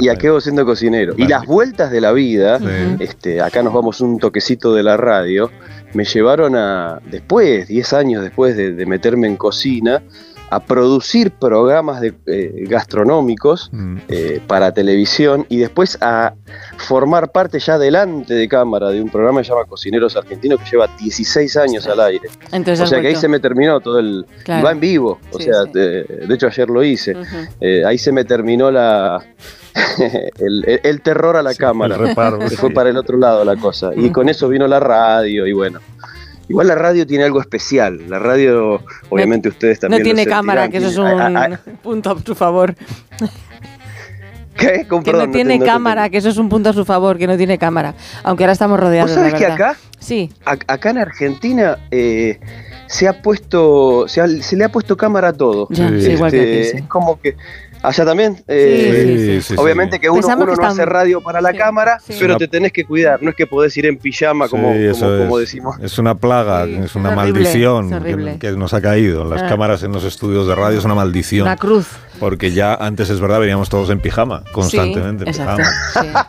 Y 0.00 0.08
acabo 0.08 0.40
siendo 0.40 0.64
cocinero. 0.64 1.14
Y 1.16 1.26
las 1.26 1.44
vueltas 1.44 1.90
de 1.90 2.00
la 2.00 2.12
vida, 2.12 2.58
este, 3.00 3.40
acá 3.42 3.62
nos 3.62 3.72
vamos 3.74 4.00
un 4.00 4.18
toquecito 4.18 4.74
de 4.74 4.82
la 4.82 4.96
radio, 4.96 5.50
me 5.92 6.04
llevaron 6.04 6.56
a, 6.56 7.00
después, 7.10 7.68
10 7.68 7.92
años 7.92 8.22
después 8.22 8.56
de, 8.56 8.72
de 8.72 8.86
meterme 8.86 9.26
en 9.26 9.36
cocina, 9.36 10.02
a 10.50 10.60
producir 10.60 11.30
programas 11.32 12.00
de, 12.00 12.14
eh, 12.26 12.64
gastronómicos 12.68 13.70
Mm. 13.72 13.96
eh, 14.08 14.40
para 14.46 14.72
televisión 14.72 15.46
y 15.48 15.58
después 15.58 15.98
a 16.00 16.34
formar 16.76 17.32
parte 17.32 17.58
ya 17.58 17.78
delante 17.78 18.34
de 18.34 18.48
cámara 18.48 18.90
de 18.90 19.00
un 19.02 19.08
programa 19.10 19.40
que 19.40 19.44
se 19.46 19.52
llama 19.52 19.64
Cocineros 19.64 20.16
Argentinos 20.16 20.60
que 20.60 20.70
lleva 20.70 20.86
16 20.98 21.56
años 21.56 21.86
al 21.86 22.00
aire. 22.00 22.28
Entonces 22.52 22.80
o 22.80 22.86
sea 22.86 23.00
que 23.00 23.08
ahí 23.08 23.16
se 23.16 23.28
me 23.28 23.40
terminó 23.40 23.80
todo 23.80 23.98
el... 23.98 24.26
Claro. 24.44 24.64
Va 24.66 24.72
en 24.72 24.80
vivo, 24.80 25.18
o 25.32 25.38
Sí, 25.38 25.44
sea, 25.44 25.64
sí. 25.64 25.70
De, 25.72 26.02
de 26.26 26.34
hecho 26.34 26.46
ayer 26.46 26.68
lo 26.68 26.82
hice. 26.84 27.14
Eh, 27.60 27.82
ahí 27.86 27.98
se 27.98 28.12
me 28.12 28.24
terminó 28.24 28.70
la... 28.70 29.24
el, 30.38 30.64
el- 30.68 30.80
el 30.82 31.00
terror 31.00 31.36
a 31.36 31.42
la 31.42 31.54
cámara. 31.54 31.96
reparo, 31.96 32.40
Se 32.48 32.50
sí. 32.50 32.56
fue 32.56 32.70
para 32.70 32.90
el 32.90 32.96
otro 32.96 33.18
lado 33.18 33.44
la 33.44 33.56
cosa. 33.56 33.90
Y 33.96 34.10
con 34.10 34.28
eso 34.28 34.48
vino 34.48 34.66
la 34.68 34.78
radio 34.80 35.46
y 35.46 35.52
bueno. 35.52 35.80
Igual 36.48 36.66
la 36.68 36.74
radio 36.74 37.06
tiene 37.06 37.24
algo 37.24 37.40
especial. 37.40 38.02
La 38.08 38.18
radio, 38.18 38.82
obviamente 39.08 39.48
ustedes 39.48 39.78
No 39.78 39.88
también. 39.88 40.00
lo 40.02 40.04
tiene 40.04 40.26
cámara, 40.26 40.68
que 40.68 40.76
eso 40.78 40.88
es 40.88 40.96
un 40.98 41.06
Ah, 41.06 41.30
ah, 41.52 41.70
punto 41.82 42.10
a 42.10 42.18
su 42.20 42.34
favor. 42.34 42.74
¿Qué? 44.56 44.86
Con- 44.86 45.02
Que 45.02 45.10
perdón, 45.10 45.30
no 45.30 45.32
tiene 45.32 45.58
te 45.58 45.64
cámara, 45.64 46.08
que 46.10 46.18
eso 46.18 46.28
es 46.28 46.36
un 46.38 46.48
punto 46.48 46.70
a 46.70 46.72
su 46.72 46.84
favor, 46.84 47.18
que 47.18 47.26
no 47.26 47.36
tiene 47.36 47.58
cámara. 47.58 47.94
Aunque 48.22 48.44
ahora 48.44 48.52
estamos 48.52 48.78
rodeados, 48.78 49.10
¿Vos 49.10 49.18
sabés 49.18 49.32
la 49.32 49.38
que 49.38 49.46
acá? 49.46 49.76
Sí. 49.98 50.30
A- 50.44 50.52
acá 50.72 50.90
en 50.90 50.98
Argentina 50.98 51.78
eh, 51.90 52.38
se 52.86 53.08
ha 53.08 53.20
puesto, 53.20 54.06
se, 54.06 54.20
ha- 54.20 54.28
se 54.28 54.56
le 54.56 54.64
ha 54.64 54.68
puesto 54.68 54.96
cámara 54.96 55.28
a 55.28 55.32
todo. 55.32 55.66
Ya, 55.70 55.88
sí, 55.88 56.12
igual 56.12 56.30
que 56.30 56.40
aquí, 56.40 56.64
sí. 56.70 56.76
Es 56.76 56.82
como 56.84 57.20
que 57.20 57.36
allá 57.88 58.04
también. 58.04 58.42
eh, 58.48 59.04
sí, 59.16 59.40
sí, 59.42 59.54
sí, 59.54 59.54
obviamente 59.56 59.96
sí. 59.96 60.00
que 60.00 60.10
uno, 60.10 60.26
uno 60.26 60.46
que 60.46 60.62
no 60.62 60.66
hace 60.66 60.84
radio 60.84 61.20
para 61.20 61.40
la 61.40 61.52
cámara, 61.52 61.98
pero 62.06 62.26
Una- 62.34 62.36
te 62.38 62.48
tenés 62.48 62.72
que 62.72 62.84
cuidar. 62.84 63.22
No 63.22 63.30
es 63.30 63.36
que 63.36 63.46
podés 63.46 63.76
ir 63.76 63.86
en 63.86 63.96
pijama 63.98 64.48
como, 64.48 64.72
Sí, 64.72 64.84
eso 64.84 65.18
como, 65.18 65.38
decimos. 65.38 65.76
Es 65.82 65.98
una 65.98 66.14
plaga, 66.14 66.64
es 66.64 66.94
una 66.94 67.10
es 67.12 67.16
horrible, 67.18 67.40
maldición 67.42 67.92
es 68.06 68.32
que, 68.34 68.38
que 68.38 68.52
nos 68.52 68.74
ha 68.74 68.80
caído. 68.80 69.24
Las 69.24 69.42
Ah. 69.42 69.48
cámaras 69.48 69.82
en 69.82 69.92
los 69.92 70.04
estudios 70.04 70.46
de 70.46 70.54
radio 70.54 70.78
es 70.78 70.84
una 70.84 70.94
maldición. 70.94 71.42
Una 71.42 71.56
cruz. 71.56 71.86
Porque 72.20 72.52
ya 72.52 72.74
antes 72.74 73.10
es 73.10 73.20
verdad, 73.20 73.40
veníamos 73.40 73.68
todos 73.68 73.90
en 73.90 73.98
pijama, 74.00 74.44
constantemente. 74.52 75.24
en 75.24 75.32
pijama. 75.32 75.64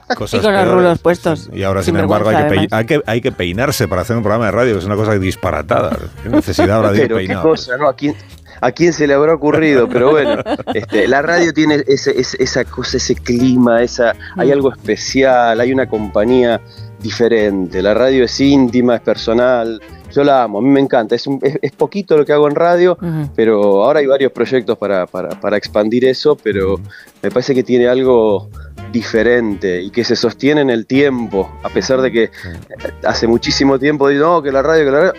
Cosas 0.17 0.39
Y 0.39 0.43
con 0.43 0.51
los 0.53 0.61
peores. 0.63 0.73
rulos 0.73 0.99
puestos. 0.99 1.49
Y 1.53 1.61
ahora, 1.63 1.83
sin, 1.83 1.93
Sin 1.93 2.03
embargo, 2.03 2.29
hay 2.29 2.47
que, 2.67 2.67
hay, 2.71 2.85
que, 2.85 3.01
hay 3.05 3.21
que 3.21 3.31
peinarse 3.31 3.87
para 3.87 4.01
hacer 4.01 4.15
un 4.17 4.23
programa 4.23 4.45
de 4.47 4.51
radio, 4.51 4.73
que 4.73 4.79
es 4.79 4.85
una 4.85 4.95
cosa 4.95 5.17
disparatada. 5.17 5.97
¿Qué 6.23 6.29
necesidad 6.29 6.77
ahora 6.77 6.91
de 6.91 7.35
cosa, 7.41 7.77
¿no? 7.77 7.87
¿A 7.87 7.95
quién, 7.95 8.15
¿A 8.61 8.71
quién 8.71 8.93
se 8.93 9.07
le 9.07 9.13
habrá 9.13 9.33
ocurrido? 9.33 9.87
Pero 9.89 10.11
bueno, 10.11 10.41
este, 10.73 11.07
la 11.07 11.21
radio 11.21 11.53
tiene 11.53 11.83
ese, 11.87 12.19
ese- 12.19 12.41
esa 12.41 12.63
cosa, 12.65 12.97
ese 12.97 13.15
clima, 13.15 13.81
esa, 13.83 14.13
hay 14.37 14.51
algo 14.51 14.71
especial, 14.71 15.59
hay 15.59 15.71
una 15.73 15.87
compañía 15.87 16.61
diferente. 16.99 17.81
La 17.81 17.93
radio 17.93 18.23
es 18.25 18.39
íntima, 18.39 18.95
es 18.95 19.01
personal. 19.01 19.81
Yo 20.11 20.23
la 20.23 20.43
amo, 20.43 20.59
a 20.59 20.61
mí 20.61 20.69
me 20.69 20.79
encanta. 20.79 21.13
Es, 21.15 21.27
un- 21.27 21.39
es, 21.43 21.57
es 21.61 21.71
poquito 21.73 22.17
lo 22.17 22.25
que 22.25 22.31
hago 22.33 22.47
en 22.47 22.55
radio, 22.55 22.97
pero 23.35 23.83
ahora 23.83 23.99
hay 23.99 24.05
varios 24.07 24.31
proyectos 24.31 24.77
para, 24.77 25.05
para, 25.05 25.29
para 25.39 25.57
expandir 25.57 26.05
eso, 26.05 26.35
pero 26.41 26.79
me 27.21 27.29
parece 27.29 27.53
que 27.53 27.63
tiene 27.63 27.87
algo 27.87 28.49
diferente 28.91 29.81
y 29.81 29.89
que 29.91 30.03
se 30.05 30.15
sostiene 30.15 30.61
en 30.61 30.69
el 30.69 30.85
tiempo, 30.85 31.51
a 31.63 31.69
pesar 31.69 32.01
de 32.01 32.11
que 32.11 32.29
hace 33.03 33.27
muchísimo 33.27 33.77
tiempo 33.77 34.07
digo, 34.07 34.25
no, 34.25 34.41
que 34.41 34.51
la 34.51 34.61
radio, 34.61 34.85
que 34.85 34.91
la 34.91 34.99
radio. 35.01 35.13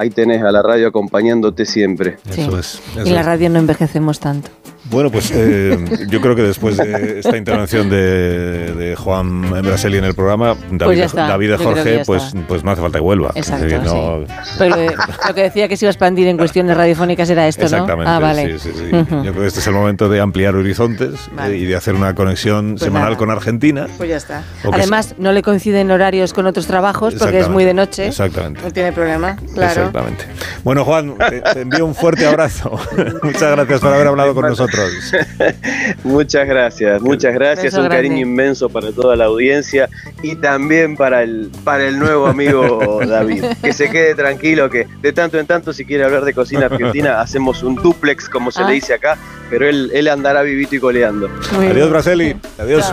Ahí 0.00 0.08
tenés 0.08 0.42
a 0.42 0.50
la 0.50 0.62
radio 0.62 0.88
acompañándote 0.88 1.66
siempre. 1.66 2.16
Sí. 2.30 2.40
Eso 2.40 2.58
es. 2.58 2.80
Y 2.96 3.00
eso 3.00 3.10
la 3.12 3.22
radio 3.22 3.50
no 3.50 3.58
envejecemos 3.58 4.18
tanto. 4.18 4.48
Bueno, 4.84 5.10
pues 5.10 5.30
eh, 5.34 5.78
yo 6.08 6.20
creo 6.20 6.34
que 6.34 6.42
después 6.42 6.76
de 6.76 7.18
esta 7.20 7.36
intervención 7.36 7.88
de, 7.90 8.74
de 8.74 8.96
Juan 8.96 9.42
Braseli 9.62 9.98
en 9.98 10.04
el 10.04 10.14
programa, 10.14 10.54
David, 10.70 10.84
Pues 10.84 10.98
está, 11.00 11.26
David 11.28 11.54
Jorge, 11.62 12.02
pues, 12.06 12.32
pues 12.48 12.64
no 12.64 12.70
hace 12.70 12.80
falta 12.80 12.98
que 12.98 13.02
vuelva. 13.02 13.30
Exacto, 13.34 13.66
Es 13.66 13.72
decir, 13.72 13.86
no- 13.86 14.24
Pero 14.58 14.76
eh, 14.76 14.90
lo 15.28 15.34
que 15.34 15.42
decía 15.42 15.68
que 15.68 15.76
se 15.76 15.84
iba 15.84 15.90
a 15.90 15.92
expandir 15.92 16.26
en 16.28 16.36
cuestiones 16.38 16.76
radiofónicas 16.76 17.28
era 17.30 17.46
esto, 17.46 17.64
Exactamente, 17.64 18.10
¿no? 18.10 18.16
Ah, 18.16 18.18
vale. 18.20 18.58
sí, 18.58 18.70
sí, 18.72 18.78
sí. 18.90 18.96
Ujú. 18.96 19.16
Yo 19.22 19.30
creo 19.32 19.42
que 19.42 19.46
este 19.46 19.60
es 19.60 19.66
el 19.66 19.74
momento 19.74 20.08
de 20.08 20.20
ampliar 20.20 20.56
horizontes 20.56 21.28
Vale. 21.34 21.54
eh, 21.54 21.58
y 21.58 21.64
de 21.66 21.76
hacer 21.76 21.94
una 21.94 22.14
conexión 22.14 22.70
Pues 22.72 22.82
semanal 22.82 23.08
nada. 23.10 23.18
con 23.18 23.30
Argentina. 23.30 23.86
Pues 23.98 24.08
ya 24.08 24.16
está. 24.16 24.42
Además, 24.72 25.14
no 25.18 25.32
le 25.32 25.42
coinciden 25.42 25.90
horarios 25.90 26.32
con 26.32 26.46
otros 26.46 26.66
trabajos 26.66 27.14
porque 27.16 27.40
es 27.40 27.48
muy 27.48 27.64
de 27.64 27.74
noche. 27.74 28.06
exactamente. 28.08 28.62
No 28.62 28.72
tiene 28.72 28.92
problema, 28.92 29.36
claro. 29.54 29.70
Exactamente. 29.82 30.24
Bueno, 30.64 30.84
Juan, 30.84 31.14
te, 31.18 31.40
te 31.42 31.60
envío 31.60 31.84
un 31.84 31.94
fuerte 31.94 32.26
abrazo. 32.26 32.78
Muchas 33.22 33.52
gracias 33.52 33.80
por 33.80 33.92
haber 33.92 34.06
hablado 34.06 34.34
con 34.34 34.46
nosotros. 34.46 34.69
Muchas 36.04 36.46
gracias, 36.46 37.00
muchas 37.02 37.34
gracias. 37.34 37.64
Beso 37.64 37.78
Un 37.78 37.84
grande. 37.88 38.08
cariño 38.08 38.22
inmenso 38.26 38.68
para 38.68 38.92
toda 38.92 39.16
la 39.16 39.26
audiencia 39.26 39.88
y 40.22 40.36
también 40.36 40.96
para 40.96 41.22
el, 41.22 41.50
para 41.64 41.84
el 41.86 41.98
nuevo 41.98 42.26
amigo 42.26 43.00
David. 43.06 43.44
Que 43.62 43.72
se 43.72 43.90
quede 43.90 44.14
tranquilo, 44.14 44.70
que 44.70 44.86
de 45.02 45.12
tanto 45.12 45.38
en 45.38 45.46
tanto, 45.46 45.72
si 45.72 45.84
quiere 45.84 46.04
hablar 46.04 46.24
de 46.24 46.34
cocina 46.34 46.66
argentina, 46.66 47.20
hacemos 47.20 47.62
un 47.62 47.74
duplex, 47.76 48.28
como 48.28 48.50
se 48.50 48.62
Ah. 48.62 48.66
le 48.68 48.74
dice 48.74 48.94
acá, 48.94 49.16
pero 49.48 49.66
él, 49.68 49.90
él 49.94 50.08
andará 50.08 50.42
vivito 50.42 50.76
y 50.76 50.80
coleando. 50.80 51.28
Adiós, 51.58 51.90
Braseli. 51.90 52.36
Adiós. 52.58 52.92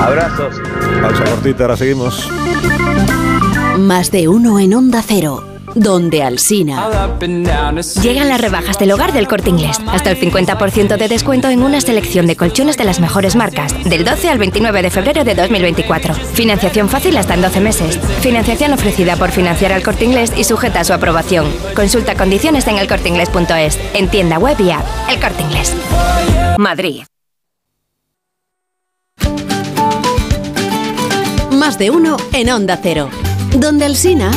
Abrazos. 0.00 0.56
Pausa 1.02 1.24
cortita, 1.24 1.64
ahora 1.64 1.76
seguimos. 1.76 2.28
Más 3.78 4.10
de 4.10 4.28
uno 4.28 4.58
en 4.60 4.74
Onda 4.74 5.02
Cero, 5.06 5.44
donde 5.74 6.22
Alsina. 6.22 7.10
Llegan 8.02 8.28
las 8.28 8.40
rebajas 8.40 8.78
del 8.78 8.92
hogar 8.92 9.12
del 9.12 9.28
corte 9.28 9.50
inglés. 9.50 9.78
Hasta 9.88 10.10
el 10.10 10.18
50% 10.18 10.96
de 10.96 11.08
descuento 11.08 11.48
en 11.48 11.62
una 11.62 11.80
selección 11.80 12.26
de 12.26 12.36
colchones 12.36 12.76
de 12.76 12.84
las 12.84 13.00
mejores 13.00 13.36
marcas. 13.36 13.74
Del 13.84 14.04
12 14.04 14.28
al 14.28 14.38
29 14.38 14.82
de 14.82 14.90
febrero 14.90 15.24
de 15.24 15.34
2024. 15.34 16.14
Financiación 16.14 16.88
fácil 16.88 17.16
hasta 17.16 17.34
en 17.34 17.42
12 17.42 17.60
meses. 17.60 17.98
Financiación 18.20 18.72
ofrecida 18.72 19.16
por 19.16 19.30
financiar 19.30 19.72
al 19.72 19.82
corte 19.82 20.04
inglés 20.04 20.32
y 20.36 20.44
sujeta 20.44 20.80
a 20.80 20.84
su 20.84 20.92
aprobación. 20.92 21.46
Consulta 21.74 22.14
condiciones 22.14 22.66
en 22.66 22.78
elcorteinglés.es. 22.78 23.78
En 23.94 24.08
tienda 24.08 24.38
web 24.38 24.56
y 24.60 24.70
app. 24.70 24.84
El 25.08 25.20
corte 25.20 25.42
inglés. 25.42 25.74
Madrid. 26.58 27.02
Más 31.52 31.78
de 31.78 31.90
uno 31.90 32.16
en 32.32 32.50
Onda 32.50 32.78
Cero, 32.82 33.10
donde 33.56 33.84
Alsina. 33.84 34.30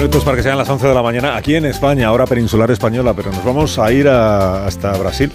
Minutos 0.00 0.24
para 0.24 0.34
que 0.34 0.42
sean 0.42 0.56
las 0.56 0.66
11 0.66 0.88
de 0.88 0.94
la 0.94 1.02
mañana 1.02 1.36
aquí 1.36 1.56
en 1.56 1.66
España, 1.66 2.10
hora 2.10 2.24
peninsular 2.24 2.70
española, 2.70 3.12
pero 3.12 3.30
nos 3.30 3.44
vamos 3.44 3.78
a 3.78 3.92
ir 3.92 4.08
hasta 4.08 4.96
Brasil 4.96 5.30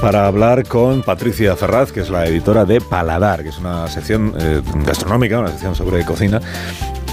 para 0.00 0.26
hablar 0.26 0.66
con 0.66 1.02
Patricia 1.02 1.54
Ferraz, 1.54 1.92
que 1.92 2.00
es 2.00 2.10
la 2.10 2.26
editora 2.26 2.64
de 2.64 2.80
Paladar, 2.80 3.44
que 3.44 3.50
es 3.50 3.58
una 3.58 3.86
sección 3.86 4.34
eh, 4.36 4.62
gastronómica, 4.84 5.38
una 5.38 5.50
sección 5.50 5.76
sobre 5.76 6.04
cocina 6.04 6.40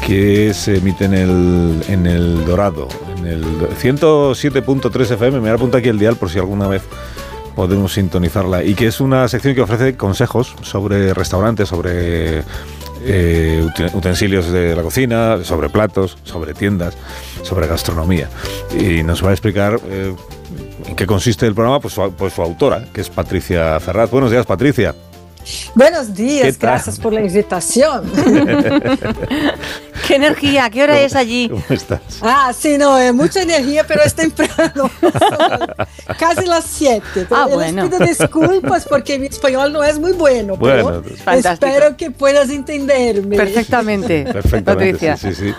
que 0.07 0.55
se 0.55 0.77
emite 0.77 1.05
en 1.05 1.13
el, 1.13 1.83
en 1.87 2.07
el 2.07 2.43
Dorado, 2.45 2.87
en 3.15 3.27
el 3.27 3.43
107.3 3.45 5.11
FM, 5.11 5.33
me 5.33 5.39
voy 5.41 5.49
a 5.49 5.53
apuntar 5.53 5.81
aquí 5.81 5.89
el 5.89 5.99
dial 5.99 6.15
por 6.15 6.31
si 6.31 6.39
alguna 6.39 6.67
vez 6.67 6.81
podemos 7.55 7.93
sintonizarla, 7.93 8.63
y 8.63 8.73
que 8.73 8.87
es 8.87 8.99
una 9.01 9.27
sección 9.27 9.53
que 9.53 9.61
ofrece 9.61 9.95
consejos 9.95 10.55
sobre 10.63 11.13
restaurantes, 11.13 11.69
sobre 11.69 12.43
eh, 13.07 13.63
uten- 13.65 13.93
utensilios 13.95 14.51
de 14.51 14.75
la 14.75 14.81
cocina, 14.83 15.37
sobre 15.43 15.69
platos, 15.69 16.17
sobre 16.23 16.53
tiendas, 16.53 16.95
sobre 17.43 17.65
gastronomía. 17.67 18.29
Y 18.79 19.01
nos 19.03 19.23
va 19.25 19.29
a 19.29 19.33
explicar 19.33 19.79
eh, 19.89 20.13
en 20.87 20.95
qué 20.95 21.07
consiste 21.07 21.45
el 21.47 21.55
programa, 21.55 21.79
pues 21.79 21.93
su, 21.93 22.11
pues 22.11 22.33
su 22.33 22.41
autora, 22.41 22.85
que 22.93 23.01
es 23.01 23.09
Patricia 23.09 23.79
Ferraz. 23.79 24.11
Buenos 24.11 24.29
días, 24.31 24.45
Patricia. 24.45 24.93
Buenos 25.75 26.07
¿Qué 26.07 26.23
días, 26.23 26.59
gracias 26.59 26.99
por 26.99 27.13
la 27.13 27.21
invitación. 27.21 28.03
¿Qué 30.07 30.15
energía? 30.15 30.69
¿Qué 30.69 30.83
hora 30.83 30.99
es 31.01 31.15
allí? 31.15 31.49
¿Cómo 31.49 31.63
estás? 31.69 31.99
Ah, 32.21 32.51
sí, 32.57 32.77
no, 32.77 32.97
es 32.97 33.13
mucha 33.13 33.41
energía, 33.41 33.85
pero 33.87 34.01
es 34.03 34.13
temprano. 34.15 34.89
Casi 36.19 36.45
las 36.45 36.63
7. 36.65 37.27
Ah, 37.31 37.45
Les 37.47 37.53
bueno. 37.55 37.89
pido 37.89 37.99
disculpas 37.99 38.85
porque 38.87 39.19
mi 39.19 39.27
español 39.27 39.73
no 39.73 39.83
es 39.83 39.99
muy 39.99 40.13
bueno, 40.13 40.55
Bueno, 40.55 41.01
pero 41.03 41.15
fantástico. 41.17 41.65
espero 41.71 41.97
que 41.97 42.11
puedas 42.11 42.49
entenderme. 42.49 43.35
Perfectamente. 43.35 44.23
Perfectamente. 44.31 44.63
Patricia. 44.93 45.17
Sí, 45.17 45.33
sí, 45.33 45.49
sí. 45.49 45.53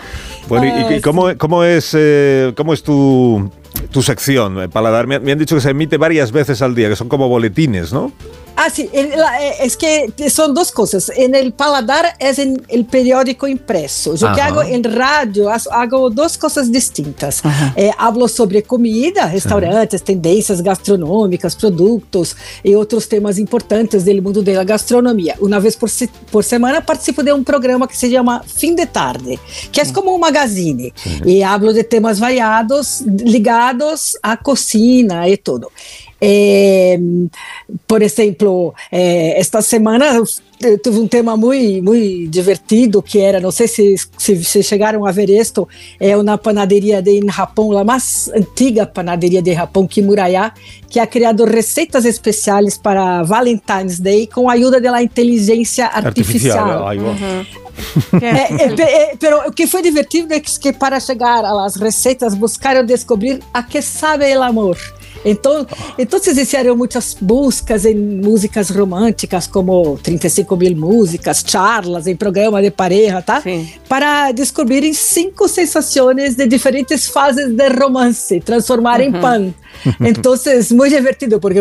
Bueno, 0.48 0.66
¿y- 0.90 0.94
¿y, 0.94 1.00
cómo, 1.02 1.28
cómo 1.36 1.62
es, 1.62 1.90
eh, 1.94 2.54
cómo 2.56 2.72
es 2.72 2.82
tu, 2.82 3.50
tu 3.90 4.02
sección, 4.02 4.62
eh, 4.62 4.68
Paladar? 4.68 5.06
Me 5.06 5.16
han 5.16 5.38
dicho 5.38 5.54
que 5.56 5.60
se 5.60 5.70
emite 5.70 5.98
varias 5.98 6.32
veces 6.32 6.62
al 6.62 6.74
día, 6.74 6.88
que 6.88 6.96
son 6.96 7.08
como 7.10 7.28
boletines, 7.28 7.92
¿no? 7.92 8.12
Ah, 8.56 8.70
sí, 8.70 8.88
el- 8.92 9.10
la- 9.10 9.40
eh, 9.44 9.54
es 9.60 9.76
que 9.76 10.12
son 10.30 10.52
dos 10.52 10.72
cosas. 10.72 11.12
En 11.16 11.34
el 11.34 11.52
paladar 11.52 12.14
es 12.18 12.38
en 12.40 12.60
el 12.68 12.84
periódico 12.86 13.46
impreso. 13.46 14.14
Yo 14.16 14.26
que 14.34 14.40
hago 14.40 14.62
en 14.62 14.82
radio, 14.84 15.48
haz- 15.48 15.68
hago 15.70 16.10
dos 16.10 16.36
cosas 16.36 16.70
distintas. 16.72 17.40
Eh, 17.76 17.90
hablo 17.96 18.26
sobre 18.26 18.62
comida, 18.64 19.30
restaurantes, 19.30 20.02
tendencias 20.02 20.60
gastronómicas, 20.60 21.54
productos 21.54 22.36
y 22.64 22.74
otros 22.74 23.08
temas 23.08 23.38
importantes 23.38 24.04
del 24.04 24.20
mundo 24.22 24.42
de 24.42 24.54
la 24.54 24.64
gastronomía. 24.64 25.36
Una 25.38 25.60
vez 25.60 25.76
por, 25.76 25.88
se- 25.88 26.10
por 26.30 26.42
semana 26.42 26.84
participo 26.84 27.22
de 27.22 27.32
un 27.32 27.44
programa 27.44 27.86
que 27.86 27.94
se 27.94 28.10
llama 28.10 28.42
Fin 28.42 28.74
de 28.74 28.86
Tarde, 28.86 29.38
que 29.70 29.80
es 29.80 29.92
como 29.92 30.12
un 30.12 30.20
magazine. 30.20 30.92
Y 31.24 31.42
hablo 31.42 31.72
de 31.72 31.84
temas 31.84 32.18
variados 32.18 33.02
ligados 33.06 34.16
a 34.22 34.36
cocina 34.36 35.28
y 35.28 35.36
todo. 35.36 35.70
Eh, 36.20 36.98
por 37.86 38.02
exemplo, 38.02 38.74
eh, 38.90 39.38
esta 39.38 39.62
semana 39.62 40.20
eh, 40.60 40.76
tuve 40.78 40.98
um 40.98 41.06
tema 41.06 41.36
muito 41.36 41.84
muito 41.84 42.28
divertido 42.28 43.00
que 43.00 43.20
era, 43.20 43.38
não 43.38 43.52
sei 43.52 43.68
se, 43.68 43.94
se, 44.16 44.42
se 44.42 44.62
chegaram 44.64 45.06
a 45.06 45.12
ver 45.12 45.30
isto, 45.30 45.68
é 46.00 46.16
uma 46.16 46.36
panaderia 46.36 47.00
de, 47.00 47.20
em 47.20 47.30
Japão, 47.30 47.76
a 47.78 47.84
mais 47.84 48.28
antiga 48.34 48.84
panaderia 48.84 49.40
de 49.40 49.54
Japão, 49.54 49.86
Kimuraya, 49.86 50.52
que 50.88 50.98
ha 50.98 51.06
criado 51.06 51.44
receitas 51.44 52.04
especiais 52.04 52.76
para 52.76 53.22
Valentine's 53.22 54.00
Day 54.00 54.26
com 54.26 54.50
a 54.50 54.54
ajuda 54.54 54.80
da 54.80 55.00
inteligência 55.00 55.86
artificial. 55.86 56.88
Ahí 56.88 56.98
va. 56.98 57.14
É, 58.20 58.64
é, 58.64 59.12
é, 59.12 59.16
pero 59.16 59.48
o 59.48 59.52
que 59.52 59.64
foi 59.64 59.80
divertido 59.80 60.34
é 60.34 60.40
que 60.40 60.72
para 60.72 60.98
chegar 60.98 61.44
às 61.44 61.76
receitas 61.76 62.34
buscaram 62.34 62.84
descobrir 62.84 63.40
a 63.54 63.62
que 63.62 63.80
sabe 63.80 64.36
o 64.36 64.42
amor. 64.42 64.76
Então, 65.24 65.66
então 65.98 66.20
fizeram 66.20 66.76
muitas 66.76 67.16
buscas 67.20 67.84
em 67.84 67.94
músicas 67.94 68.70
românticas, 68.70 69.46
como 69.46 69.98
35 70.02 70.56
mil 70.56 70.76
músicas, 70.76 71.44
charlas 71.46 72.06
em 72.06 72.14
programa 72.16 72.62
de 72.62 72.70
pareja, 72.70 73.20
tá? 73.22 73.42
Para 73.88 74.32
descobrirem 74.32 74.92
cinco 74.92 75.48
sensações 75.48 76.34
de 76.36 76.46
diferentes 76.46 77.06
fases 77.08 77.48
de 77.52 77.68
romance, 77.68 78.40
transformar 78.40 79.00
em 79.00 79.12
Uhum. 79.12 79.20
pan. 79.20 79.54
Então, 80.00 80.34
é 80.34 80.74
muito 80.74 80.94
divertido, 80.94 81.40
porque 81.40 81.60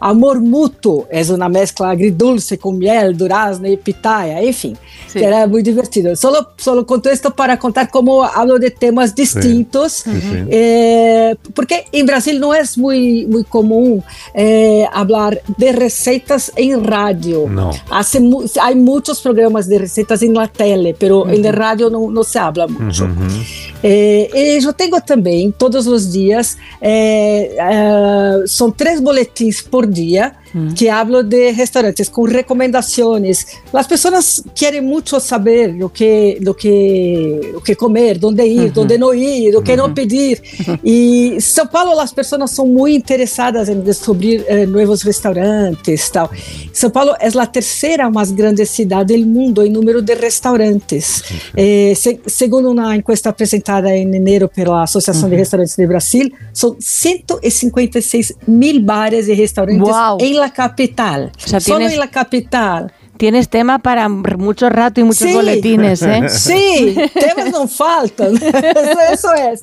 amor 0.00 0.40
mútuo 0.40 1.06
é 1.10 1.22
uma 1.32 1.48
mescla 1.48 1.90
agridulce 1.92 2.56
com 2.56 2.72
miel, 2.72 3.12
durazno 3.14 3.66
e 3.66 3.76
pitaya, 3.76 4.42
enfim. 4.44 4.76
Sí. 5.08 5.22
Era 5.22 5.46
muy 5.46 5.62
divertido. 5.62 6.14
Solo, 6.16 6.46
solo 6.56 6.84
conto 6.84 7.08
esto 7.08 7.30
para 7.30 7.56
contar 7.58 7.88
cómo 7.90 8.22
hablo 8.24 8.58
de 8.58 8.70
temas 8.70 9.14
distintos, 9.14 10.02
Sí, 10.04 10.10
sí. 10.20 10.44
eh, 10.50 11.34
porque 11.54 11.84
en 11.92 12.06
Brasil 12.06 12.38
no 12.40 12.52
es 12.54 12.76
muy, 12.76 13.26
muy 13.26 13.44
común 13.44 14.02
eh, 14.34 14.84
hablar 14.92 15.40
de 15.56 15.72
recetas 15.72 16.52
en 16.56 16.82
radio. 16.84 17.46
No. 17.48 17.70
Hace 17.90 18.20
hay 18.60 18.74
muchos 18.74 19.20
programas 19.20 19.68
de 19.68 19.78
recetas 19.78 20.22
en 20.22 20.34
la 20.34 20.48
tele, 20.48 20.94
pero 20.98 21.28
en 21.28 21.42
la 21.42 21.50
Ujú. 21.50 21.58
radio 21.58 21.90
no, 21.90 22.10
no 22.10 22.24
se 22.24 22.38
habla 22.38 22.66
mucho. 22.66 23.04
Ujú. 23.04 23.42
Eh, 23.86 24.30
e 24.32 24.64
eu 24.64 24.72
tenho 24.72 24.98
também, 25.02 25.52
todos 25.52 25.86
os 25.86 26.10
dias, 26.10 26.56
eh, 26.80 27.43
eh, 27.44 28.44
são 28.46 28.70
três 28.70 29.00
boletins 29.00 29.60
por 29.60 29.86
dia 29.86 30.34
que 30.76 30.88
hablo 30.88 31.22
de 31.22 31.50
restaurantes 31.50 32.08
com 32.08 32.22
recomendações. 32.24 33.46
As 33.72 33.86
pessoas 33.86 34.42
querem 34.54 34.80
muito 34.80 35.18
saber 35.20 35.82
o 35.82 35.88
que, 35.88 36.38
do 36.40 36.54
que, 36.54 37.52
o 37.54 37.60
que 37.60 37.74
comer, 37.74 38.18
onde 38.22 38.44
ir, 38.44 38.72
Uhum. 38.76 38.82
onde 38.84 38.98
não 38.98 39.14
ir, 39.14 39.56
o 39.56 39.62
que 39.62 39.74
não 39.76 39.92
pedir. 39.92 40.40
E 40.84 41.36
São 41.40 41.66
Paulo, 41.66 41.98
as 41.98 42.12
pessoas 42.12 42.50
são 42.50 42.66
muito 42.66 42.94
interessadas 43.04 43.68
em 43.68 43.80
descobrir 43.80 44.44
eh, 44.46 44.66
novos 44.66 45.02
restaurantes, 45.02 46.08
tal. 46.10 46.30
São 46.72 46.90
Paulo 46.90 47.14
é 47.20 47.28
a 47.38 47.46
terceira 47.46 48.10
mais 48.10 48.30
grande 48.30 48.64
cidade 48.66 49.16
do 49.16 49.26
mundo 49.26 49.62
em 49.62 49.70
número 49.70 50.00
de 50.02 50.14
restaurantes. 50.14 51.22
Eh, 51.56 51.92
se- 51.96 52.20
segundo 52.26 52.70
uma 52.70 52.96
encuesta 52.96 53.28
apresentada 53.30 53.94
em 53.96 54.10
janeiro 54.12 54.48
pela 54.48 54.82
Associação 54.84 55.28
de 55.28 55.36
Restaurantes 55.36 55.76
de 55.76 55.86
Brasil, 55.86 56.30
são 56.52 56.76
156 56.78 58.32
mil 58.46 58.80
bares 58.80 59.28
e 59.28 59.32
restaurantes 59.34 59.80
em 60.20 60.34
la 60.34 60.43
capital. 60.52 61.32
sea, 61.36 61.60
Solo 61.60 61.78
tienes- 61.78 61.94
en 61.94 62.00
la 62.00 62.08
capital. 62.10 62.92
Tienes 63.16 63.48
tema 63.48 63.78
para 63.78 64.08
mucho 64.08 64.68
rato 64.68 65.00
y 65.00 65.04
muchos 65.04 65.28
Sí. 65.28 65.32
boletines, 65.34 66.02
¿eh? 66.02 66.22
Sí, 66.28 66.96
temas 67.14 67.50
não 67.52 67.68
faltam. 67.68 68.34
Isso 68.34 69.28
é. 69.38 69.54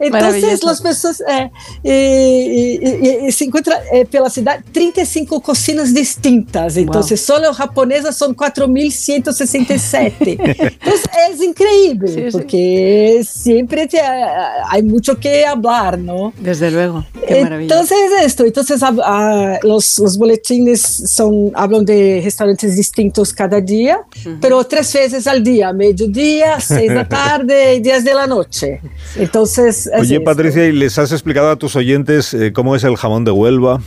Então, 0.00 0.10
Maravilhoso. 0.10 0.68
as 0.68 0.80
pessoas 0.80 1.20
é, 1.22 1.50
e, 1.84 2.78
e- 2.82 3.26
e 3.28 3.32
se 3.32 3.44
encontram 3.46 3.76
é, 3.90 4.04
pela 4.04 4.30
cidade 4.30 4.62
35 4.72 5.40
cocinas 5.40 5.92
distintas. 5.92 6.76
Então, 6.76 7.00
Uau. 7.02 7.16
só 7.16 7.52
japonesas 7.52 8.16
são 8.16 8.32
4.167. 8.32 10.14
Então, 10.20 10.94
é 11.16 11.44
incrível, 11.44 12.08
Sí, 12.08 12.14
sí. 12.26 12.30
porque 12.30 13.22
sempre 13.24 13.86
te- 13.88 13.98
há 13.98 14.78
muito 14.82 15.16
que 15.16 15.44
falar, 15.62 15.96
não? 15.96 16.32
Desde 16.38 16.70
luego. 16.70 17.04
Qué 17.26 17.42
maravilla. 17.42 17.74
Entonces 17.74 17.98
esto, 18.22 18.44
entonces 18.46 18.80
hab- 18.82 19.00
ah, 19.04 19.58
los, 19.62 19.98
los 19.98 20.16
boletines 20.16 20.80
son, 21.06 21.50
hablan 21.54 21.84
de 21.84 22.20
restaurantes 22.22 22.76
distintos 22.76 22.99
cada 23.34 23.60
día, 23.60 24.00
pero 24.40 24.64
tres 24.64 24.92
veces 24.92 25.26
al 25.26 25.42
día, 25.42 25.72
mediodía, 25.72 26.60
seis 26.60 26.88
de 26.88 26.94
la 26.94 27.08
tarde 27.08 27.76
y 27.76 27.80
diez 27.80 28.04
de 28.04 28.14
la 28.14 28.26
noche. 28.26 28.80
Entonces, 29.16 29.86
es 29.86 30.00
Oye, 30.00 30.16
esto. 30.16 30.24
Patricia, 30.24 30.66
¿y 30.66 30.72
les 30.72 30.98
has 30.98 31.12
explicado 31.12 31.50
a 31.50 31.56
tus 31.56 31.76
oyentes 31.76 32.34
eh, 32.34 32.52
cómo 32.52 32.76
es 32.76 32.84
el 32.84 32.96
jamón 32.96 33.24
de 33.24 33.30
Huelva? 33.30 33.80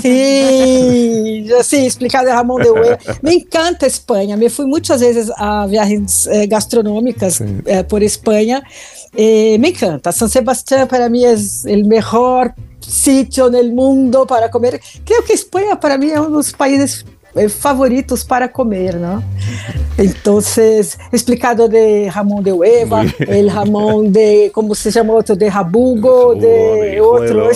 Sí, 0.00 1.44
yo 1.46 1.62
sí, 1.62 1.84
explicado 1.84 2.26
de 2.26 2.32
Ramón 2.32 2.62
de 2.62 2.70
Huelva. 2.70 2.98
Me 3.22 3.34
encanta 3.34 3.86
España. 3.86 4.36
Me 4.36 4.50
fui 4.50 4.66
muchas 4.66 5.00
veces 5.00 5.30
a 5.36 5.66
viajes 5.66 6.28
eh, 6.30 6.46
gastronómicas 6.46 7.40
eh, 7.40 7.84
por 7.84 8.02
España. 8.02 8.62
Eh, 9.14 9.58
me 9.58 9.68
encanta. 9.68 10.10
San 10.10 10.30
Sebastián 10.30 10.88
para 10.88 11.08
mí 11.08 11.24
es 11.24 11.66
el 11.66 11.84
mejor 11.84 12.54
sitio 12.80 13.48
en 13.48 13.54
el 13.56 13.72
mundo 13.72 14.26
para 14.26 14.50
comer. 14.50 14.80
Creo 15.04 15.22
que 15.24 15.34
España 15.34 15.78
para 15.78 15.98
mí 15.98 16.06
es 16.06 16.18
uno 16.18 16.30
de 16.30 16.36
los 16.36 16.52
países 16.52 17.04
favoritos 17.48 18.24
para 18.24 18.52
comer, 18.52 18.96
¿no? 18.96 19.22
Entonces, 19.96 20.98
explicado 21.10 21.68
de 21.68 22.10
jamón 22.12 22.42
de 22.42 22.52
Huelva, 22.52 23.04
el 23.18 23.50
jamón 23.50 24.12
de, 24.12 24.50
¿cómo 24.52 24.74
se 24.74 24.90
llama 24.90 25.14
otro? 25.14 25.34
De 25.34 25.50
jabugo, 25.50 26.34
de 26.34 27.00
otro. 27.00 27.48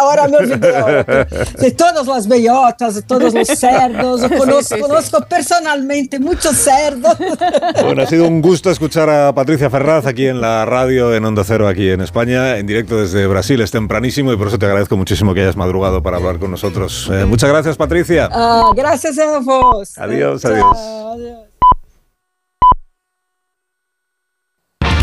ahora 0.00 0.28
me 0.28 0.36
olvidé. 0.36 0.76
ahora. 0.76 1.26
De 1.58 1.70
todas 1.72 2.06
las 2.06 2.28
bellotas, 2.28 2.94
de 2.96 3.02
todos 3.02 3.34
los 3.34 3.48
cerdos. 3.48 4.22
Conozco 4.80 5.20
personalmente 5.28 6.18
muchos 6.18 6.56
cerdos. 6.56 7.16
Bueno, 7.82 8.02
ha 8.02 8.06
sido 8.06 8.26
un 8.28 8.40
gusto 8.40 8.70
escuchar 8.70 9.08
a 9.10 9.34
Patricia 9.34 9.70
Ferraz 9.70 10.06
aquí 10.06 10.26
en 10.26 10.40
la 10.40 10.64
radio 10.64 11.14
en 11.14 11.24
Onda 11.24 11.42
Cero, 11.44 11.66
aquí 11.66 11.90
en 11.90 12.00
España, 12.00 12.58
en 12.58 12.66
directo 12.66 13.00
desde 13.00 13.26
Brasil. 13.26 13.60
Es 13.60 13.70
tempranísimo 13.70 14.32
y 14.32 14.36
por 14.36 14.48
eso 14.48 14.58
te 14.58 14.66
agradezco 14.66 14.96
muchísimo 14.96 15.34
que 15.34 15.40
hayas 15.40 15.56
madrugado 15.56 16.02
para 16.02 16.18
hablar 16.18 16.38
con 16.38 16.50
nosotros. 16.50 17.10
Eh, 17.12 17.24
muchas 17.24 17.48
gracias, 17.48 17.76
Patricia. 17.76 18.28
Ah, 18.30 18.70
gracias 18.76 18.99
a 19.04 19.40
vos. 19.40 19.98
Adiós, 19.98 20.44
adiós. 20.44 20.78
adiós. 21.14 21.49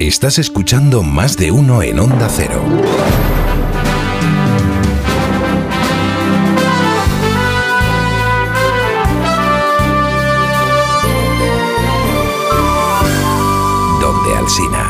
Estás 0.00 0.38
escuchando 0.38 1.02
más 1.02 1.36
de 1.36 1.50
uno 1.50 1.82
en 1.82 2.00
Onda 2.00 2.30
Cero. 2.30 2.64
Donde 14.00 14.36
Alsina. 14.38 14.89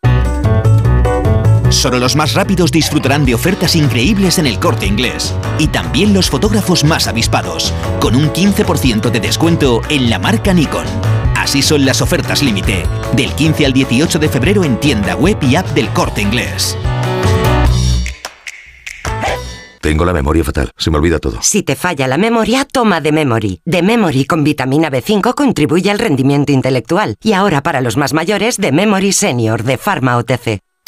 Solo 1.71 1.99
los 1.99 2.15
más 2.15 2.33
rápidos 2.33 2.71
disfrutarán 2.71 3.25
de 3.25 3.33
ofertas 3.33 3.75
increíbles 3.75 4.37
en 4.37 4.45
el 4.45 4.59
corte 4.59 4.85
inglés. 4.85 5.33
Y 5.57 5.67
también 5.67 6.13
los 6.13 6.29
fotógrafos 6.29 6.83
más 6.83 7.07
avispados, 7.07 7.73
con 7.99 8.15
un 8.15 8.29
15% 8.29 9.09
de 9.09 9.19
descuento 9.19 9.81
en 9.89 10.09
la 10.09 10.19
marca 10.19 10.53
Nikon. 10.53 10.85
Así 11.35 11.61
son 11.61 11.85
las 11.85 12.01
ofertas 12.01 12.43
límite, 12.43 12.83
del 13.13 13.33
15 13.33 13.65
al 13.65 13.73
18 13.73 14.19
de 14.19 14.29
febrero 14.29 14.63
en 14.63 14.79
tienda 14.79 15.15
web 15.15 15.37
y 15.41 15.55
app 15.55 15.67
del 15.69 15.89
corte 15.89 16.21
inglés. 16.21 16.77
Tengo 19.79 20.05
la 20.05 20.13
memoria 20.13 20.43
fatal, 20.43 20.71
se 20.77 20.91
me 20.91 20.97
olvida 20.97 21.17
todo. 21.17 21.39
Si 21.41 21.63
te 21.63 21.75
falla 21.75 22.07
la 22.07 22.19
memoria, 22.19 22.65
toma 22.65 23.01
de 23.01 23.11
Memory. 23.11 23.61
De 23.65 23.81
Memory 23.81 24.25
con 24.25 24.43
vitamina 24.43 24.91
B5 24.91 25.33
contribuye 25.33 25.89
al 25.89 25.97
rendimiento 25.97 26.51
intelectual. 26.51 27.15
Y 27.23 27.33
ahora 27.33 27.63
para 27.63 27.81
los 27.81 27.97
más 27.97 28.13
mayores, 28.13 28.57
de 28.57 28.71
Memory 28.71 29.11
Senior 29.11 29.63
de 29.63 29.79
Pharma 29.79 30.17
OTC. 30.17 30.61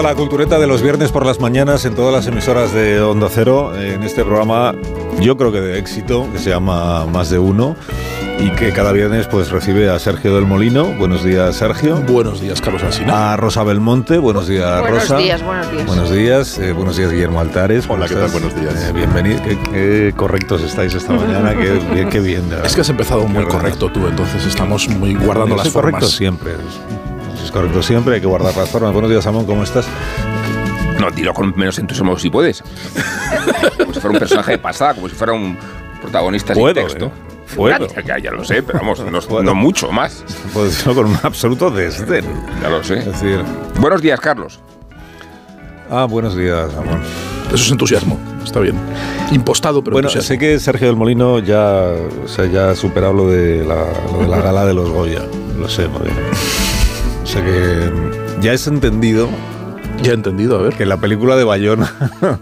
Comienza 0.00 0.14
la 0.14 0.18
cultureta 0.18 0.58
de 0.58 0.66
los 0.66 0.80
viernes 0.80 1.12
por 1.12 1.26
las 1.26 1.40
mañanas 1.40 1.84
en 1.84 1.94
todas 1.94 2.10
las 2.14 2.26
emisoras 2.26 2.72
de 2.72 3.02
Onda 3.02 3.28
Cero, 3.30 3.78
en 3.78 4.02
este 4.02 4.24
programa 4.24 4.72
yo 5.20 5.36
creo 5.36 5.52
que 5.52 5.60
de 5.60 5.78
éxito, 5.78 6.26
que 6.32 6.38
se 6.38 6.48
llama 6.48 7.04
Más 7.04 7.28
de 7.28 7.38
Uno, 7.38 7.76
y 8.38 8.48
que 8.52 8.72
cada 8.72 8.92
viernes 8.92 9.26
pues 9.26 9.50
recibe 9.50 9.90
a 9.90 9.98
Sergio 9.98 10.34
del 10.34 10.46
Molino. 10.46 10.84
Buenos 10.98 11.22
días, 11.22 11.54
Sergio. 11.56 11.96
Buenos 12.08 12.40
días, 12.40 12.62
Carlos 12.62 12.82
Alsina. 12.82 13.34
A 13.34 13.36
Rosa 13.36 13.62
Belmonte. 13.62 14.16
Buenos 14.16 14.48
días, 14.48 14.80
Buenos 14.80 15.02
Rosa. 15.02 15.16
días, 15.18 15.44
buenos 15.44 15.70
días. 15.70 15.86
Buenos 15.86 16.10
días, 16.10 16.58
eh, 16.58 16.72
buenos 16.72 16.96
días, 16.96 17.10
Guillermo 17.12 17.38
Altares. 17.38 17.84
Hola, 17.86 18.08
¿qué 18.08 18.14
tal? 18.14 18.30
Buenos 18.30 18.54
días. 18.58 18.94
bienvenido. 18.94 19.42
Qué, 19.42 19.58
qué 19.70 20.14
correctos 20.16 20.62
estáis 20.62 20.94
esta 20.94 21.12
mañana. 21.12 21.54
Qué 21.54 21.72
bien, 21.94 22.08
qué 22.08 22.20
bien. 22.20 22.44
de 22.44 22.54
verdad. 22.54 22.64
Es 22.66 22.74
que 22.74 22.80
has 22.80 22.88
empezado 22.88 23.28
muy 23.28 23.44
correcto 23.44 23.90
tú, 23.92 24.06
entonces 24.06 24.46
estamos 24.46 24.88
muy 24.88 25.14
guardando 25.14 25.50
Yo 25.50 25.56
las 25.56 25.64
soy 25.64 25.72
formas. 25.72 25.92
correcto 26.00 26.16
siempre. 26.16 26.52
Es 27.50 27.54
correcto 27.54 27.82
siempre, 27.82 28.14
hay 28.14 28.20
que 28.20 28.28
guardar 28.28 28.56
las 28.56 28.70
formas. 28.70 28.92
Buenos 28.92 29.10
días, 29.10 29.26
Amón, 29.26 29.44
¿cómo 29.44 29.64
estás? 29.64 29.84
No, 31.00 31.10
dilo 31.10 31.34
con 31.34 31.52
menos 31.56 31.76
entusiasmo 31.80 32.16
si 32.16 32.30
puedes. 32.30 32.62
como 33.76 33.92
si 33.92 33.98
fuera 33.98 34.10
un 34.14 34.18
personaje 34.20 34.52
de 34.52 34.58
pasada, 34.58 34.94
como 34.94 35.08
si 35.08 35.16
fuera 35.16 35.32
un 35.32 35.58
protagonista 36.00 36.54
Puedo, 36.54 36.74
sin 36.76 36.84
texto. 36.84 37.06
¿eh? 37.06 37.56
Puedo. 37.56 37.88
Ya, 37.88 38.02
ya- 38.04 38.18
ya 38.18 38.30
lo 38.30 38.44
sé, 38.44 38.62
pero 38.62 38.78
vamos, 38.78 39.00
no, 39.00 39.42
no 39.42 39.54
mucho 39.56 39.90
más. 39.90 40.22
Puedo 40.52 40.66
decirlo 40.66 40.94
con 40.94 41.06
un 41.06 41.18
absoluto 41.24 41.70
desdén. 41.72 42.24
Ya 42.62 42.68
lo 42.70 42.84
sé. 42.84 43.00
Es 43.00 43.06
decir, 43.06 43.42
Buenos 43.80 44.00
días, 44.00 44.20
Carlos. 44.20 44.60
ah, 45.90 46.06
buenos 46.08 46.36
días, 46.36 46.72
Amón. 46.74 47.00
Eso 47.52 47.64
es 47.64 47.70
entusiasmo, 47.72 48.16
está 48.44 48.60
bien. 48.60 48.76
Impostado, 49.32 49.82
pero 49.82 49.94
Bueno, 49.94 50.06
entusiasmo. 50.08 50.28
sé 50.34 50.38
que 50.38 50.60
Sergio 50.60 50.86
del 50.86 50.94
Molino 50.96 51.40
ya, 51.40 51.88
o 52.24 52.28
sea, 52.28 52.46
ya 52.46 52.70
ha 52.70 52.76
superado 52.76 53.12
lo 53.12 53.26
de, 53.28 53.64
la, 53.64 53.86
lo 54.12 54.18
de 54.20 54.28
la 54.28 54.40
gala 54.40 54.64
de 54.66 54.74
los 54.74 54.88
Goya. 54.88 55.22
Lo 55.58 55.68
sé, 55.68 55.88
porque. 55.88 56.10
O 56.10 56.69
sea 57.30 57.44
que 57.44 57.90
ya 58.40 58.52
has 58.52 58.66
entendido. 58.66 59.28
Ya 60.02 60.12
he 60.12 60.14
entendido, 60.14 60.58
a 60.58 60.62
ver. 60.62 60.74
Que 60.74 60.86
la 60.86 60.96
película 60.98 61.36
de 61.36 61.44
Bayona 61.44 61.92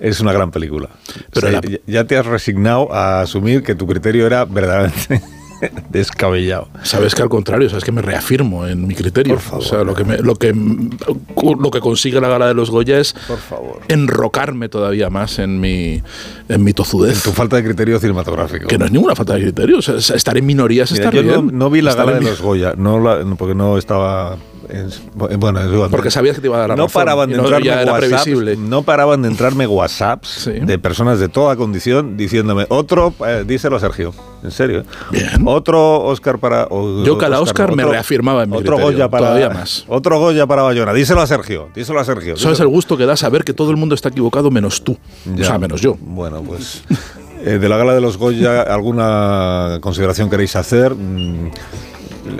es 0.00 0.20
una 0.20 0.32
gran 0.32 0.50
película. 0.50 0.88
Pero 1.32 1.48
O 1.48 1.50
sea, 1.50 1.60
la- 1.60 1.68
ya- 1.68 1.78
ya 1.86 2.04
te 2.04 2.16
has 2.16 2.26
resignado 2.26 2.92
a 2.92 3.20
asumir 3.20 3.62
que 3.62 3.74
tu 3.74 3.86
criterio 3.86 4.26
era 4.26 4.44
verdaderamente 4.44 5.20
descabellado. 5.90 6.68
Sabes 6.82 7.14
que 7.14 7.22
al 7.22 7.28
contrario, 7.28 7.68
sabes 7.68 7.84
que 7.84 7.92
me 7.92 8.02
reafirmo 8.02 8.66
en 8.66 8.86
mi 8.86 8.94
criterio. 8.94 9.38
o 9.52 9.60
sea, 9.60 9.84
lo 9.84 9.94
que, 9.94 10.04
me- 10.04 10.18
lo, 10.18 10.34
que, 10.36 10.52
lo 10.54 11.70
que 11.70 11.80
consigue 11.80 12.20
la 12.20 12.28
gala 12.28 12.46
de 12.48 12.54
los 12.54 12.70
Goya 12.70 12.98
es 12.98 13.14
Por 13.26 13.38
favor. 13.38 13.80
enrocarme 13.88 14.68
todavía 14.68 15.10
más 15.10 15.38
en 15.38 15.60
mi, 15.60 16.02
en 16.48 16.64
mi 16.64 16.72
tozudez. 16.72 17.22
Tu 17.22 17.30
falta 17.32 17.56
de 17.56 17.64
criterio 17.64 17.98
cinematográfico. 17.98 18.66
Que 18.68 18.78
no 18.78 18.84
es 18.86 18.92
ninguna 18.92 19.14
falta 19.14 19.34
de 19.34 19.42
criterio. 19.42 19.78
o 19.78 19.82
sea, 19.82 19.96
es- 19.96 20.10
estar 20.10 20.36
en 20.36 20.46
minorías 20.46 20.90
Mira, 20.92 21.04
está 21.06 21.16
yo 21.16 21.22
no, 21.22 21.42
bien. 21.42 21.58
no 21.58 21.70
vi 21.70 21.80
la 21.82 21.90
Estar 21.90 22.06
gala 22.06 22.18
en 22.18 22.24
de 22.24 22.30
mi- 22.30 22.36
los 22.36 22.42
Goya, 22.42 22.74
no 22.76 22.98
la- 23.00 23.24
no, 23.24 23.36
porque 23.36 23.54
no 23.54 23.78
estaba. 23.78 24.36
En- 24.68 25.40
bueno, 25.40 25.60
es. 25.60 25.90
Porque 25.90 26.10
sabías 26.10 26.34
que 26.36 26.40
te 26.40 26.46
iba 26.48 26.56
a 26.56 26.60
dar 26.60 26.68
la 26.70 26.76
no 26.76 26.84
razón, 26.84 27.00
paraban 27.00 27.30
de 27.30 27.36
no- 27.36 27.42
entrarme 27.44 27.84
WhatsApps, 27.90 28.58
no 28.58 28.82
paraban 28.82 29.22
de 29.22 29.28
entrarme 29.28 29.66
WhatsApps 29.66 30.50
de 30.52 30.78
personas 30.78 31.18
de 31.18 31.28
toda 31.28 31.56
condición 31.56 32.16
diciéndome 32.16 32.66
otro, 32.68 33.12
eh, 33.26 33.44
díselo 33.46 33.76
a 33.76 33.80
Sergio, 33.80 34.12
en 34.42 34.50
serio. 34.50 34.84
¿eh? 35.12 35.26
Otro 35.44 36.02
Oscar 36.04 36.38
para. 36.38 36.66
o- 36.70 37.04
Yo 37.04 37.18
cada 37.18 37.40
Oscar 37.40 37.74
me 37.74 37.84
reafirmaba 37.84 38.44
en 38.44 38.50
mi 38.50 38.56
otro 38.56 38.76
criterio, 38.76 38.92
Goya 38.92 39.08
para 39.10 39.26
todavía 39.26 39.50
más. 39.50 39.84
Otro 39.88 40.18
Goya 40.18 40.46
para 40.46 40.62
Bayona, 40.62 40.92
díselo 40.92 41.20
a 41.20 41.26
Sergio, 41.26 41.68
díselo 41.74 42.00
a 42.00 42.04
Sergio. 42.04 42.36
¿Sabes 42.36 42.60
el 42.60 42.68
gusto 42.68 42.96
que 42.96 43.06
da 43.06 43.16
saber 43.16 43.44
que 43.44 43.52
todo 43.52 43.70
el 43.70 43.76
mundo 43.76 43.94
está 43.94 44.08
equivocado 44.08 44.50
menos 44.50 44.82
tú? 44.82 44.96
Ya. 45.34 45.42
O 45.44 45.46
sea, 45.46 45.58
menos 45.58 45.80
yo. 45.80 45.96
Bueno, 46.00 46.42
pues 46.42 46.82
eh, 47.44 47.58
de 47.58 47.68
la 47.68 47.76
gala 47.76 47.94
de 47.94 48.00
los 48.00 48.16
Goya, 48.16 48.62
¿alguna 48.62 49.78
consideración 49.80 50.30
queréis 50.30 50.56
hacer? 50.56 50.94
Mm, 50.94 51.50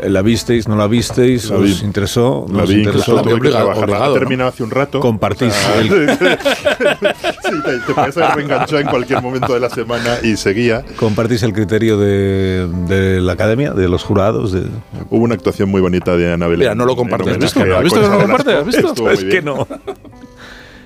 ¿La 0.04 0.22
visteis? 0.22 0.66
¿No 0.66 0.76
la 0.76 0.86
visteis? 0.86 1.50
La 1.50 1.56
¿Os 1.56 1.62
vi. 1.62 1.84
interesó? 1.84 2.46
¿No 2.48 2.58
La 2.58 2.62
os 2.64 2.70
vi, 2.70 2.76
interesó? 2.76 3.12
incluso 3.18 3.22
tuve 3.30 3.40
que 3.40 3.50
trabajar. 3.50 3.90
Ha 3.92 4.12
terminado 4.14 4.48
hace 4.50 4.62
un 4.62 4.70
rato. 4.70 5.00
Compartís 5.00 5.48
O 5.48 5.50
sea, 5.52 5.80
el- 5.80 5.88
sí, 6.18 7.62
te, 7.64 7.78
te 7.86 7.94
puedes 7.94 8.16
haber 8.16 8.36
reenganchado 8.36 8.78
en 8.78 8.86
cualquier 8.88 9.20
momento 9.22 9.52
de 9.52 9.60
la 9.60 9.68
semana 9.70 10.16
y 10.22 10.36
seguía. 10.36 10.84
¿Compartís 10.96 11.42
el 11.42 11.52
criterio 11.52 11.98
de, 11.98 12.66
de 12.88 13.20
la 13.20 13.32
academia, 13.34 13.72
de 13.72 13.88
los 13.88 14.02
jurados? 14.04 14.52
De... 14.52 14.62
Hubo 15.10 15.22
una 15.24 15.34
actuación 15.34 15.68
muy 15.70 15.80
bonita 15.80 16.16
de 16.16 16.32
Ana 16.32 16.46
Belén. 16.46 16.60
Mira, 16.60 16.74
no 16.74 16.86
lo 16.86 16.96
compartes, 16.96 17.34
¿Has 17.34 17.38
visto 17.40 17.60
que 17.60 17.68
no 18.08 18.14
lo 18.14 18.20
compartes? 18.20 18.54
¿Has 18.56 18.66
visto? 18.66 19.10
Es 19.10 19.24
que 19.24 19.42
no. 19.42 19.66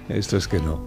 Esto 0.09 0.37
es 0.39 0.49
que 0.49 0.59
no. 0.59 0.87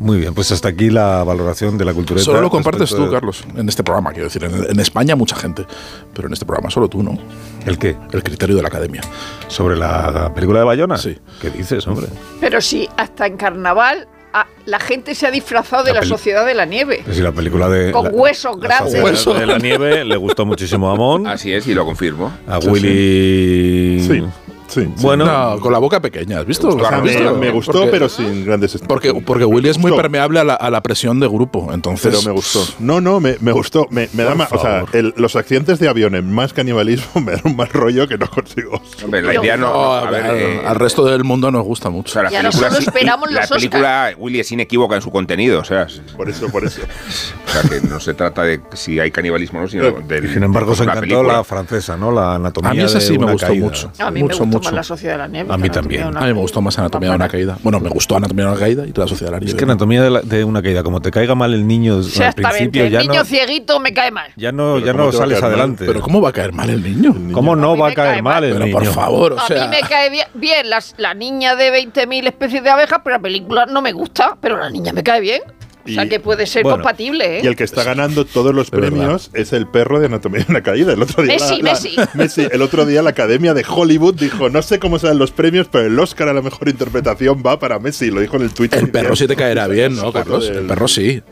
Muy 0.00 0.18
bien, 0.18 0.32
pues 0.32 0.50
hasta 0.50 0.68
aquí 0.68 0.88
la 0.88 1.22
valoración 1.24 1.76
de 1.76 1.84
la 1.84 1.92
cultura. 1.92 2.20
Solo 2.22 2.40
lo 2.40 2.48
compartes 2.50 2.88
tú, 2.88 3.10
Carlos, 3.10 3.44
en 3.54 3.68
este 3.68 3.84
programa, 3.84 4.10
quiero 4.12 4.24
decir. 4.28 4.42
En, 4.42 4.70
en 4.70 4.80
España 4.80 5.14
mucha 5.14 5.36
gente, 5.36 5.66
pero 6.14 6.26
en 6.26 6.32
este 6.32 6.46
programa 6.46 6.70
solo 6.70 6.88
tú, 6.88 7.02
¿no? 7.02 7.18
¿El 7.66 7.78
qué? 7.78 7.96
El 8.10 8.22
criterio 8.22 8.56
de 8.56 8.62
la 8.62 8.68
academia. 8.68 9.02
¿Sobre 9.46 9.76
la 9.76 10.32
película 10.34 10.60
de 10.60 10.64
Bayona? 10.64 10.96
Sí. 10.96 11.18
¿Qué 11.42 11.50
dices, 11.50 11.86
hombre? 11.86 12.06
Pero 12.40 12.62
sí, 12.62 12.88
hasta 12.96 13.26
en 13.26 13.36
carnaval 13.36 14.08
ah, 14.32 14.46
la 14.64 14.80
gente 14.80 15.14
se 15.14 15.26
ha 15.26 15.30
disfrazado 15.30 15.84
de 15.84 15.92
La 15.92 16.02
sociedad 16.02 16.46
de 16.46 16.54
la 16.54 16.64
nieve. 16.64 17.04
Si 17.12 17.20
la 17.20 17.32
película 17.32 17.68
de... 17.68 17.92
Con 17.92 18.04
la- 18.06 18.10
huesos 18.10 18.56
la 18.58 18.68
grandes. 18.68 19.18
Sociedad 19.20 19.40
de 19.40 19.46
la 19.46 19.58
nieve 19.58 20.04
le 20.06 20.16
gustó 20.16 20.46
muchísimo 20.46 20.90
a 20.90 20.96
Mon. 20.96 21.26
Así 21.26 21.52
es, 21.52 21.66
y 21.66 21.74
lo 21.74 21.84
confirmo. 21.84 22.32
A 22.48 22.58
Willy... 22.58 24.00
Sí. 24.02 24.24
Sí, 24.70 24.88
Bueno, 24.98 25.24
No, 25.26 25.58
con 25.60 25.72
la 25.72 25.78
boca 25.78 26.00
pequeña, 26.00 26.38
¿has 26.40 26.46
visto? 26.46 26.68
O 26.68 26.86
¿Has 26.86 27.02
me, 27.02 27.10
visto? 27.10 27.36
me 27.36 27.50
gustó, 27.50 27.72
Porque- 27.72 27.90
pero 27.90 28.08
sin 28.08 28.44
grandes 28.44 28.78
Porque, 28.86 29.12
porque 29.14 29.44
Willy 29.44 29.68
es 29.68 29.78
muy 29.78 29.90
gustó. 29.90 30.02
permeable 30.02 30.38
a 30.40 30.44
la, 30.44 30.54
a 30.54 30.70
la 30.70 30.80
presión 30.82 31.18
de 31.20 31.26
grupo, 31.28 31.70
entonces... 31.72 32.10
Pero 32.10 32.22
me 32.22 32.30
gustó. 32.32 32.64
No, 32.78 33.00
no, 33.00 33.18
me, 33.20 33.36
me 33.40 33.50
gustó. 33.52 33.86
Me, 33.90 34.08
me 34.12 34.22
da 34.22 34.34
más. 34.34 34.52
O 34.52 34.58
sea, 34.60 34.84
el- 34.92 35.12
los 35.16 35.34
accidentes 35.36 35.78
de 35.80 35.88
aviones 35.88 36.22
más 36.24 36.52
canibalismo 36.52 37.20
me 37.20 37.32
dan 37.32 37.40
un 37.44 37.56
mal 37.56 37.68
rollo 37.68 38.06
que 38.06 38.16
no 38.16 38.28
consigo. 38.28 38.80
Hombre, 39.04 39.22
la 39.22 39.34
idea 39.34 39.56
no. 39.56 39.72
No, 39.72 39.92
a 39.94 40.10
ver, 40.10 40.22
al, 40.24 40.36
eh, 40.36 40.62
al 40.64 40.76
resto 40.76 41.04
del 41.04 41.24
mundo 41.24 41.50
nos 41.50 41.64
gusta 41.64 41.88
o 41.88 41.92
mucho. 41.92 42.12
sea, 42.12 42.22
la 42.24 42.32
Y 42.32 42.36
ahora 42.36 42.50
película, 42.50 42.70
sí- 42.70 42.84
esperamos 42.86 43.30
la 43.32 43.40
los 43.40 43.50
película 43.50 44.10
Willy 44.18 44.40
es 44.40 44.52
inequívoca 44.52 44.94
en 44.94 45.02
su 45.02 45.10
contenido, 45.10 45.60
o 45.60 45.64
sea, 45.64 45.86
Por 46.16 46.28
eso, 46.30 46.48
por 46.48 46.64
eso. 46.64 46.80
o 47.46 47.50
sea, 47.50 47.62
que 47.68 47.80
no 47.88 47.98
se 48.00 48.14
trata 48.14 48.42
de 48.44 48.60
si 48.74 49.00
hay 49.00 49.10
canibalismo 49.10 49.58
o 49.58 49.62
no, 49.62 49.68
sino 49.68 49.90
del, 49.90 50.26
y 50.26 50.28
sin 50.32 50.42
embargo 50.44 50.74
se 50.74 50.84
la 50.84 50.92
encantó 50.92 51.00
película. 51.16 51.32
la 51.38 51.44
francesa, 51.44 51.96
¿no? 51.96 52.12
La 52.12 52.36
anatomía 52.36 52.70
A 52.70 52.74
mí 52.74 52.80
esa 52.82 52.98
de 52.98 53.04
sí 53.04 53.18
me 53.18 53.32
gustó 53.32 53.48
caída. 53.48 53.64
mucho. 53.64 53.92
A 53.98 54.10
mí 54.10 54.22
mucho, 54.22 54.34
me 54.40 54.44
gustó 54.44 54.46
mucho. 54.46 54.59
Más 54.64 54.72
la 54.72 54.82
sociedad 54.82 55.14
de 55.14 55.18
la 55.18 55.28
nieve. 55.28 55.52
A 55.52 55.56
mí 55.56 55.68
la 55.68 55.74
también. 55.74 56.02
A 56.16 56.20
mí 56.20 56.26
me 56.26 56.32
gustó 56.40 56.60
más 56.60 56.78
Anatomía 56.78 57.10
de 57.10 57.16
una 57.16 57.28
caída. 57.28 57.58
Bueno, 57.62 57.80
me 57.80 57.88
gustó 57.88 58.16
Anatomía 58.16 58.44
de 58.46 58.50
una 58.52 58.60
caída 58.60 58.86
y 58.86 58.92
toda 58.92 59.06
la 59.06 59.08
sociedad 59.08 59.28
de 59.32 59.32
la 59.32 59.38
Es 59.38 59.44
nieve. 59.44 59.58
que 59.58 59.64
anatomía 59.64 60.02
de, 60.02 60.10
la- 60.10 60.20
de 60.22 60.44
una 60.44 60.62
caída, 60.62 60.82
como 60.82 61.00
te 61.00 61.10
caiga 61.10 61.34
mal 61.34 61.52
el 61.54 61.66
niño 61.66 61.96
al 61.96 62.34
principio, 62.34 62.84
El 62.84 62.90
ya 62.92 63.00
niño 63.00 63.14
no, 63.14 63.24
cieguito 63.24 63.80
me 63.80 63.92
cae 63.92 64.10
mal. 64.10 64.30
ya 64.36 64.52
no, 64.52 64.74
Pero 64.74 64.86
ya 64.86 64.92
¿cómo 64.92 65.04
no 65.04 65.10
a 65.10 65.12
sales 65.12 65.40
mal? 65.40 65.50
adelante. 65.50 65.84
Pero 65.86 66.00
¿cómo 66.00 66.20
va 66.20 66.28
a 66.30 66.32
caer 66.32 66.52
mal 66.52 66.70
el 66.70 66.82
niño? 66.82 67.14
¿Cómo 67.32 67.52
A 67.54 67.56
no 67.56 67.76
va 67.76 67.88
a 67.88 67.92
caer 67.94 68.12
cae 68.14 68.22
mal 68.22 68.44
el 68.44 68.52
Pero 68.52 68.64
niño? 68.66 68.78
por 68.78 68.86
favor, 68.86 69.32
o 69.34 69.38
a 69.38 69.46
sea... 69.46 69.62
mí 69.66 69.68
me 69.68 69.80
cae 69.88 70.10
bien, 70.10 70.26
bien 70.34 70.70
las- 70.70 70.94
la 70.98 71.14
niña 71.14 71.56
de 71.56 71.70
20.000 71.72 72.26
especies 72.26 72.62
de 72.62 72.70
abejas, 72.70 73.00
pero 73.04 73.16
la 73.16 73.22
película 73.22 73.66
no 73.66 73.82
me 73.82 73.92
gusta, 73.92 74.36
pero 74.40 74.56
la 74.56 74.70
niña 74.70 74.92
me 74.92 75.02
cae 75.02 75.20
bien. 75.20 75.40
O 75.84 75.88
sea 75.88 76.04
Y- 76.04 76.08
que 76.08 76.20
puede 76.20 76.46
ser 76.46 76.62
bueno, 76.62 76.76
compatible, 76.78 77.38
¿eh? 77.38 77.40
Y 77.42 77.46
el 77.46 77.56
que 77.56 77.64
está 77.64 77.82
ganando 77.84 78.24
todos 78.26 78.54
los 78.54 78.70
De 78.70 78.80
verdad. 78.80 78.96
premios 78.98 79.30
es 79.34 79.52
el 79.52 79.66
perro 79.66 79.98
de 79.98 80.06
Anatomía 80.06 80.40
de 80.40 80.46
una 80.50 80.62
caída. 80.62 80.92
El 80.92 81.02
otro 81.02 81.22
día 81.22 81.34
Messi, 81.34 81.62
la- 81.62 81.62
la- 81.62 81.70
Messi. 81.72 81.96
Messi, 82.14 82.46
El 82.50 82.62
otro 82.62 82.84
día 82.86 83.02
la 83.02 83.10
Academia 83.10 83.54
de 83.54 83.64
Hollywood 83.66 84.14
dijo, 84.14 84.50
no 84.50 84.60
sé 84.62 84.78
cómo 84.78 84.98
serán 84.98 85.18
los 85.18 85.30
premios, 85.30 85.68
pero 85.70 85.86
el 85.86 85.98
Oscar 85.98 86.28
a 86.28 86.32
la 86.34 86.42
mejor 86.42 86.68
interpretación 86.68 87.42
va 87.46 87.58
para 87.58 87.78
Messi. 87.78 88.10
Lo 88.10 88.20
dijo 88.20 88.36
en 88.36 88.42
el 88.42 88.50
Twitter. 88.52 88.78
El 88.78 88.90
perro 88.90 89.16
sí 89.16 89.26
te 89.26 89.36
caerá 89.36 89.66
bien, 89.68 89.96
¿no, 89.96 90.12
Carlos? 90.12 90.48
El 90.48 90.66
perro 90.66 90.86
sí. 90.88 91.22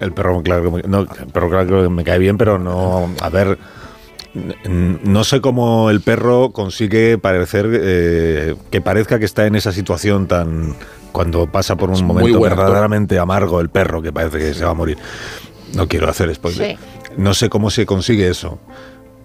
El 0.00 0.12
perro, 0.12 0.42
claro 0.42 0.80
no, 0.86 1.00
el 1.00 1.06
perro, 1.06 1.50
claro 1.50 1.82
que 1.82 1.88
me 1.90 2.02
cae 2.04 2.18
bien, 2.18 2.38
pero 2.38 2.58
no. 2.58 3.14
A 3.20 3.28
ver. 3.28 3.58
No 4.34 5.24
sé 5.24 5.40
cómo 5.40 5.90
el 5.90 6.00
perro 6.00 6.50
consigue 6.52 7.18
parecer 7.18 7.68
eh, 7.72 8.54
que 8.70 8.80
parezca 8.80 9.18
que 9.18 9.24
está 9.24 9.46
en 9.46 9.56
esa 9.56 9.72
situación 9.72 10.28
tan 10.28 10.76
cuando 11.10 11.48
pasa 11.48 11.76
por 11.76 11.88
un 11.88 11.96
Es 11.96 12.02
momento 12.02 12.40
verdaderamente 12.40 13.18
amargo 13.18 13.60
el 13.60 13.70
perro 13.70 14.02
que 14.02 14.12
parece 14.12 14.38
que 14.38 14.54
se 14.54 14.64
va 14.64 14.70
a 14.70 14.74
morir. 14.74 14.98
No 15.74 15.88
quiero 15.88 16.08
hacer 16.08 16.32
spoiler. 16.34 16.76
Sí. 16.76 16.78
No 17.16 17.34
sé 17.34 17.48
cómo 17.48 17.70
se 17.70 17.86
consigue 17.86 18.28
eso, 18.28 18.60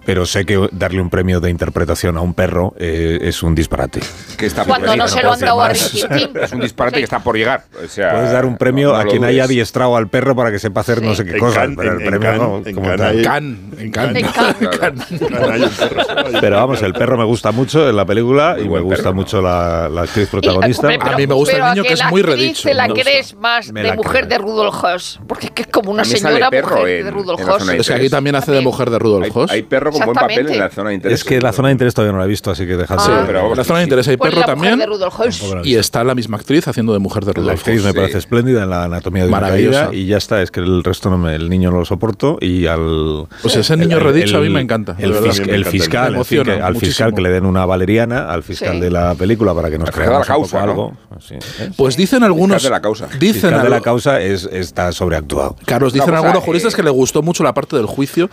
pero 0.06 0.24
sé 0.24 0.46
que 0.46 0.68
darle 0.72 1.00
un 1.02 1.10
premio 1.10 1.40
de 1.40 1.50
interpretación 1.50 2.16
a 2.16 2.20
un 2.22 2.32
perro 2.32 2.74
eh, 2.78 3.18
es 3.22 3.42
un 3.42 3.54
disparate. 3.54 4.00
Que 4.38 4.46
está 4.46 4.64
Cuando 4.64 4.86
por 4.88 4.96
no 4.96 5.08
se 5.08 5.22
lo 5.22 5.32
han 5.32 5.40
dado 5.40 5.60
a 5.60 5.68
Ricky. 5.70 6.02
Es 6.40 6.52
un 6.52 6.60
disparate 6.60 6.98
que 6.98 7.04
está 7.04 7.18
por 7.18 7.36
llegar. 7.36 7.64
O 7.84 7.88
sea, 7.88 8.12
Puedes 8.12 8.30
dar 8.32 8.46
un 8.46 8.56
premio 8.56 8.88
no- 8.88 8.94
no 8.94 9.00
a 9.00 9.04
quien 9.04 9.24
haya 9.24 9.44
adiestrado 9.44 9.96
al 9.96 10.08
perro 10.08 10.34
para 10.36 10.50
que 10.50 10.58
sepa 10.58 10.80
hacer 10.80 11.02
no 11.02 11.10
Sí. 11.10 11.16
sé 11.16 11.24
qué 11.26 11.32
En 11.32 11.38
cosas, 11.38 11.68
pero 11.76 11.92
el 11.94 12.00
en- 12.02 12.06
premio 12.06 12.32
no, 12.32 12.38
Cannes, 12.62 12.66
en 12.68 12.74
como 12.74 12.86
Cannes 12.88 13.00
tal. 13.00 13.16
hay- 13.16 13.22
Can, 13.22 13.70
en 13.78 13.90
Can. 13.90 14.16
En 14.16 14.26
perro. 14.70 16.40
Pero 16.40 16.56
vamos, 16.56 16.82
el 16.82 16.92
perro 16.92 17.18
me 17.18 17.24
gusta 17.24 17.52
mucho 17.52 17.88
en 17.88 17.96
la 17.96 18.04
película 18.04 18.54
Muy 18.56 18.66
y 18.66 18.68
me 18.68 18.80
gusta 18.80 18.96
perro, 18.96 19.10
¿no? 19.10 19.16
mucho 19.16 19.42
la, 19.42 19.88
la 19.88 20.02
actriz 20.02 20.28
Y, 20.28 20.30
protagonista. 20.30 20.82
hombre, 20.86 20.98
pero- 20.98 21.14
A 21.14 21.16
mí 21.18 21.26
me 21.26 21.34
gusta 21.34 21.56
el 21.56 21.74
niño 21.74 21.82
que 21.82 21.92
es 21.94 22.04
muy 22.10 22.22
redicho, 22.22 22.68
Te 22.68 22.74
la 22.74 22.88
crees 22.88 23.34
más 23.34 23.72
de 23.72 23.92
mujer 23.94 24.28
de 24.28 24.38
Rudolf 24.38 24.84
Hoss, 24.84 25.20
porque 25.26 25.46
es 25.46 25.52
que 25.52 25.62
es 25.62 25.68
como 25.68 25.90
una 25.90 26.04
señora 26.04 26.50
mujer 26.50 27.04
de 27.04 27.10
Rudolf 27.10 27.40
Hoss. 27.48 27.68
Es 27.70 27.88
que 27.88 27.94
aquí 27.94 28.08
también 28.08 28.36
hace 28.36 28.52
de 28.52 28.60
mujer 28.60 28.90
de 28.90 28.98
Rudolf 28.98 29.36
Hoss. 29.36 29.50
hay 29.50 29.62
perro 29.62 29.92
con 29.98 30.06
buen 30.06 30.14
papel 30.28 30.48
en 30.50 30.58
la 30.58 30.68
zona 30.70 30.90
de 30.90 30.96
interés. 30.96 31.18
Es 31.20 31.24
que 31.24 31.40
la 31.40 31.52
zona 31.52 31.68
de 31.68 31.72
interés 31.72 31.94
todavía 31.94 32.12
no 32.12 32.18
la 32.18 32.24
he 32.24 32.28
visto, 32.28 32.50
así 32.50 32.66
que 32.66 32.76
dejad 32.76 32.96
Ah. 32.98 33.02
Sí, 33.06 33.12
pero 33.26 33.42
vamos, 33.42 33.58
la 33.58 33.64
zona 33.64 33.78
de 33.80 33.84
interés 33.84 34.08
hay 34.08 34.16
Pues 34.16 34.30
perro 34.30 34.40
la 34.46 34.54
mujer 34.54 34.70
también. 34.70 34.88
de 34.98 35.56
la 35.60 35.62
Y 35.64 35.74
está 35.76 36.02
la 36.04 36.14
misma 36.14 36.36
actriz 36.38 36.66
haciendo 36.68 36.92
de 36.92 36.98
mujer 36.98 37.24
de 37.24 37.32
La 37.32 37.40
Rudolf 37.42 37.58
actriz 37.60 37.78
Hoss. 37.80 37.84
me 37.84 37.90
sí. 37.92 37.96
parece 37.96 38.18
espléndida 38.18 38.62
en 38.62 38.70
la 38.70 38.84
anatomía 38.84 39.22
de 39.24 39.28
una 39.28 39.40
Maravillosa. 39.40 39.86
caída 39.86 39.94
y 39.94 40.06
ya 40.06 40.16
está, 40.16 40.42
es 40.42 40.50
que 40.50 40.60
el 40.60 40.82
resto 40.84 41.10
no 41.10 41.18
me, 41.18 41.34
el 41.34 41.48
niño 41.50 41.70
no 41.70 41.78
lo 41.78 41.84
soporto 41.84 42.38
y 42.40 42.66
al... 42.66 43.26
Pues 43.42 43.56
ese 43.56 43.76
niño 43.76 43.98
redicho 44.00 44.38
a 44.38 44.40
mí 44.40 44.48
me 44.48 44.60
encanta, 44.60 44.96
El, 44.98 45.12
verdad. 45.12 45.30
fis- 45.30 45.38
A 45.40 45.42
mí 45.42 45.46
me 45.48 45.54
el 45.54 45.60
encanta. 45.60 45.70
fiscal, 45.70 46.12
Me 46.12 46.18
en 46.18 46.24
fin, 46.24 46.36
que- 46.36 46.42
emociona 46.50 46.66
al 46.66 46.76
fiscal 46.76 47.14
que 47.14 47.20
le 47.20 47.30
den 47.30 47.46
una 47.46 47.66
valeriana, 47.66 48.30
al 48.30 48.42
fiscal 48.42 48.74
Sí. 48.74 48.80
de 48.80 48.90
la 48.90 49.14
película 49.14 49.54
para 49.54 49.70
que 49.70 49.78
nos 49.78 49.88
fiscal 49.88 50.04
creamos 50.04 50.28
la 50.28 50.34
causa, 50.34 50.56
¿no? 50.58 50.62
algo. 50.70 50.92
Así, 51.16 51.34
¿eh? 51.34 51.70
Pues 51.76 51.96
dicen 51.96 52.22
algunos. 52.22 52.62
de 52.62 52.70
la 52.70 52.80
causa. 52.80 53.06
Dicen 53.18 53.40
fiscal 53.50 53.62
de 53.62 53.68
la 53.70 53.80
causa 53.80 54.20
es, 54.20 54.44
está 54.52 54.90
sobreactuado. 54.92 55.56
Carlos, 55.64 55.92
dicen 55.92 56.14
algunos 56.14 56.42
juristas 56.42 56.74
que 56.74 56.82
le 56.82 56.90
gustó 56.90 57.22
mucho 57.22 57.42
la 57.44 57.54
parte 57.54 57.76
del 57.76 57.86
juicio 57.86 58.28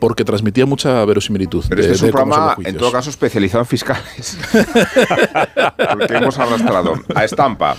porque 0.00 0.24
transmitía 0.24 0.66
mucha 0.66 1.04
verosimilitud. 1.04 1.64
Pero 1.68 1.82
de- 1.82 1.86
este 1.92 1.96
es 1.96 2.02
un 2.02 2.10
programa, 2.10 2.56
en 2.64 2.76
todo 2.76 2.92
caso, 2.92 3.10
especializado 3.10 3.62
en 3.62 3.66
fiscales. 3.66 4.38
Porque 5.92 6.14
hemos 6.16 6.38
arrastrado 6.38 6.94
a 7.14 7.24
Estampa, 7.24 7.76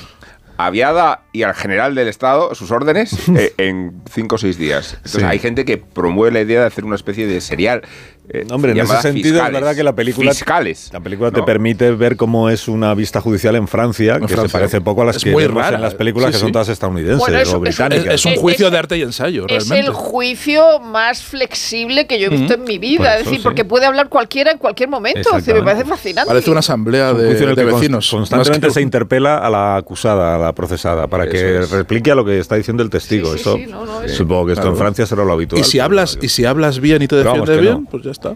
a 0.57 0.69
Viada 0.69 1.23
y 1.31 1.43
al 1.43 1.53
general 1.55 1.95
del 1.95 2.07
Estado 2.07 2.53
sus 2.55 2.71
órdenes 2.71 3.15
eh, 3.29 3.53
en 3.57 4.01
cinco 4.11 4.35
o 4.35 4.37
seis 4.37 4.57
días. 4.57 4.93
Entonces 4.97 5.21
Sí. 5.21 5.27
hay 5.27 5.39
gente 5.39 5.65
que 5.65 5.77
promueve 5.77 6.31
la 6.33 6.41
idea 6.41 6.61
de 6.61 6.67
hacer 6.67 6.85
una 6.85 6.95
especie 6.95 7.27
de 7.27 7.39
serial. 7.41 7.83
Eh, 8.31 8.45
Hombre, 8.51 8.71
en 8.73 8.77
ese 8.79 9.01
sentido 9.01 9.43
es 9.45 9.51
verdad 9.51 9.75
que 9.75 9.83
la 9.83 9.93
película, 9.95 10.31
Fiscales. 10.31 10.89
la 10.93 10.99
película 10.99 11.31
te 11.31 11.39
¿no? 11.39 11.45
permite 11.45 11.91
ver 11.91 12.15
cómo 12.15 12.49
es 12.49 12.67
una 12.67 12.93
vista 12.93 13.21
judicial 13.21 13.55
en 13.55 13.67
Francia, 13.67 14.15
En 14.17 14.25
que 14.27 14.35
se 14.35 14.49
parece 14.49 14.81
poco 14.81 15.01
a 15.01 15.05
las 15.05 15.17
Es 15.17 15.23
que 15.23 15.31
muy 15.31 15.43
vemos 15.43 15.61
rara. 15.63 15.75
en 15.77 15.81
las 15.81 15.95
películas 15.95 16.27
Sí, 16.27 16.33
que 16.33 16.39
son 16.39 16.51
todas 16.51 16.69
estadounidenses 16.69 17.19
Bueno, 17.19 17.39
eso- 17.39 17.57
o 17.57 17.59
británicas. 17.59 18.05
Es, 18.05 18.13
es 18.13 18.25
un 18.25 18.31
Es- 18.33 18.39
juicio 18.39 18.67
es- 18.67 18.71
de 18.71 18.77
arte 18.77 18.97
y 18.97 19.01
ensayo, 19.01 19.45
Es 19.47 19.69
el 19.71 19.89
juicio 19.89 20.79
más 20.79 21.23
flexible 21.23 22.07
que 22.07 22.19
yo 22.19 22.27
he 22.27 22.29
visto 22.29 22.53
en 22.53 22.63
mi 22.63 22.77
vida. 22.77 22.99
Pues 22.99 23.11
es 23.13 23.19
decir, 23.25 23.37
sí. 23.39 23.43
porque 23.43 23.65
puede 23.65 23.85
hablar 23.85 24.09
cualquiera 24.09 24.51
en 24.51 24.57
cualquier 24.57 24.89
momento. 24.89 25.29
Es 25.37 25.45
decir, 25.45 25.55
me 25.55 25.63
parece 25.63 25.85
fascinante. 25.85 26.27
Parece 26.27 26.49
una 26.51 26.59
asamblea 26.59 27.11
Un 27.11 27.17
de, 27.17 27.63
vecinos. 27.65 28.09
Constantemente 28.09 28.67
que 28.67 28.73
se 28.73 28.81
interpela 28.81 29.37
a 29.39 29.49
la 29.49 29.75
acusada, 29.77 30.35
a 30.35 30.37
la 30.37 30.53
procesada, 30.53 31.07
para 31.07 31.23
Eso 31.23 31.31
que 31.33 31.59
es. 31.59 31.71
replique 31.71 32.11
a 32.11 32.15
lo 32.15 32.23
que 32.25 32.39
está 32.39 32.55
diciendo 32.55 32.83
el 32.83 32.89
testigo. 32.89 33.31
Sí, 33.31 33.35
sí, 33.37 33.41
Eso, 33.41 33.55
sí, 33.57 33.65
no, 33.67 33.85
no, 33.85 34.01
eso- 34.03 34.15
supongo 34.15 34.45
que 34.47 34.53
esto 34.53 34.67
en 34.67 34.77
Francia 34.77 35.05
será 35.05 35.23
lo 35.25 35.33
habitual. 35.33 35.61
Y 35.61 35.63
si 35.63 35.79
hablas 35.79 36.17
y 36.21 36.29
si 36.29 36.45
hablas 36.45 36.79
bien 36.79 37.01
y 37.01 37.07
te 37.07 37.15
defiendes 37.15 37.59
bien, 37.61 37.85
pues 37.85 38.03
ya 38.03 38.11
está. 38.19 38.35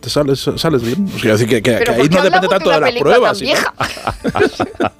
Te 0.00 0.10
sales, 0.10 0.50
sales 0.56 0.82
bien. 0.82 1.08
O 1.14 1.18
sea, 1.18 1.32
decir 1.32 1.48
que, 1.48 1.62
que- 1.62 1.72
Pero 1.78 1.94
que 1.94 2.02
ahí 2.02 2.08
¿por 2.08 2.08
qué 2.10 2.16
no 2.16 2.22
depende 2.24 2.48
tanto 2.48 2.68
de 2.68 2.74
la 2.74 2.80
la 2.80 2.86
película 2.88 3.14
prueba. 3.14 3.28
tan 3.28 3.36
sino- 3.36 3.50
vieja? 3.52 3.74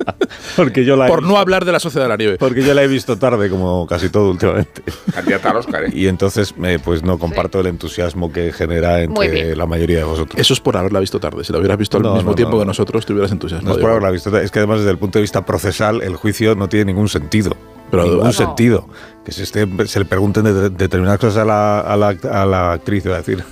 Porque 0.57 0.85
yo 0.85 0.97
la 0.97 1.07
he 1.07 1.09
por 1.09 1.23
no 1.23 1.37
hablar 1.37 1.65
de 1.65 1.73
la 1.73 1.81
sociedad 1.81 2.05
de 2.07 2.09
la 2.09 2.17
nieve. 2.17 2.37
Porque 2.39 2.63
yo 2.63 2.73
la 2.75 2.83
he 2.83 2.87
visto 2.89 3.19
tarde, 3.19 3.51
como 3.51 3.87
casi 3.87 4.09
todo 4.09 4.31
últimamente. 4.31 4.83
Candidata 5.13 5.51
al 5.51 5.57
Oscar, 5.57 5.85
¿eh? 5.85 5.91
Y 5.93 6.07
entonces, 6.07 6.57
me, 6.57 6.79
pues 6.79 7.03
no 7.03 7.19
comparto 7.19 7.61
el 7.61 7.67
entusiasmo 7.67 8.33
que 8.33 8.53
genera 8.53 9.03
entre 9.03 9.57
la 9.57 9.67
mayoría 9.67 9.99
de 9.99 10.05
vosotros. 10.05 10.41
Eso 10.41 10.55
es 10.55 10.61
por 10.61 10.77
haberla 10.77 11.01
visto 11.01 11.21
tarde. 11.21 11.45
Si 11.45 11.53
la 11.53 11.59
hubieras 11.59 11.77
visto 11.79 11.97
al 11.97 12.03
No, 12.05 12.15
mismo 12.15 12.31
no, 12.31 12.35
tiempo 12.37 12.53
no, 12.53 12.59
que 12.61 12.65
no. 12.65 12.71
nosotros, 12.71 13.05
te 13.05 13.13
hubieras 13.13 13.31
No 13.31 13.35
entusiasmado. 13.35 13.77
es 13.77 13.81
por 13.83 13.91
haberla 13.91 14.11
visto, 14.11 14.37
es 14.39 14.51
que 14.51 14.59
además 14.61 14.79
desde 14.79 14.91
el 14.93 14.99
punto 14.99 15.19
de 15.19 15.23
vista 15.23 15.45
procesal 15.45 16.03
el 16.03 16.17
juicio 16.17 16.55
no 16.55 16.69
tiene 16.69 16.87
ningún 16.87 17.09
sentido. 17.09 17.55
Pero- 17.91 18.05
ningún 18.05 18.25
No. 18.25 18.33
sentido. 18.33 18.89
Que 19.25 19.33
se, 19.33 19.43
esté- 19.45 19.87
se 19.87 19.99
le 19.99 20.05
pregunten 20.05 20.45
de- 20.45 20.69
determinadas 20.71 21.19
cosas 21.19 21.39
a 21.39 21.45
la, 21.47 21.81
a 21.81 21.97
la, 21.97 22.09
a 22.31 22.45
la 22.45 22.73
actriz, 22.73 23.07
iba 23.07 23.15
a 23.15 23.19
decir, 23.19 23.43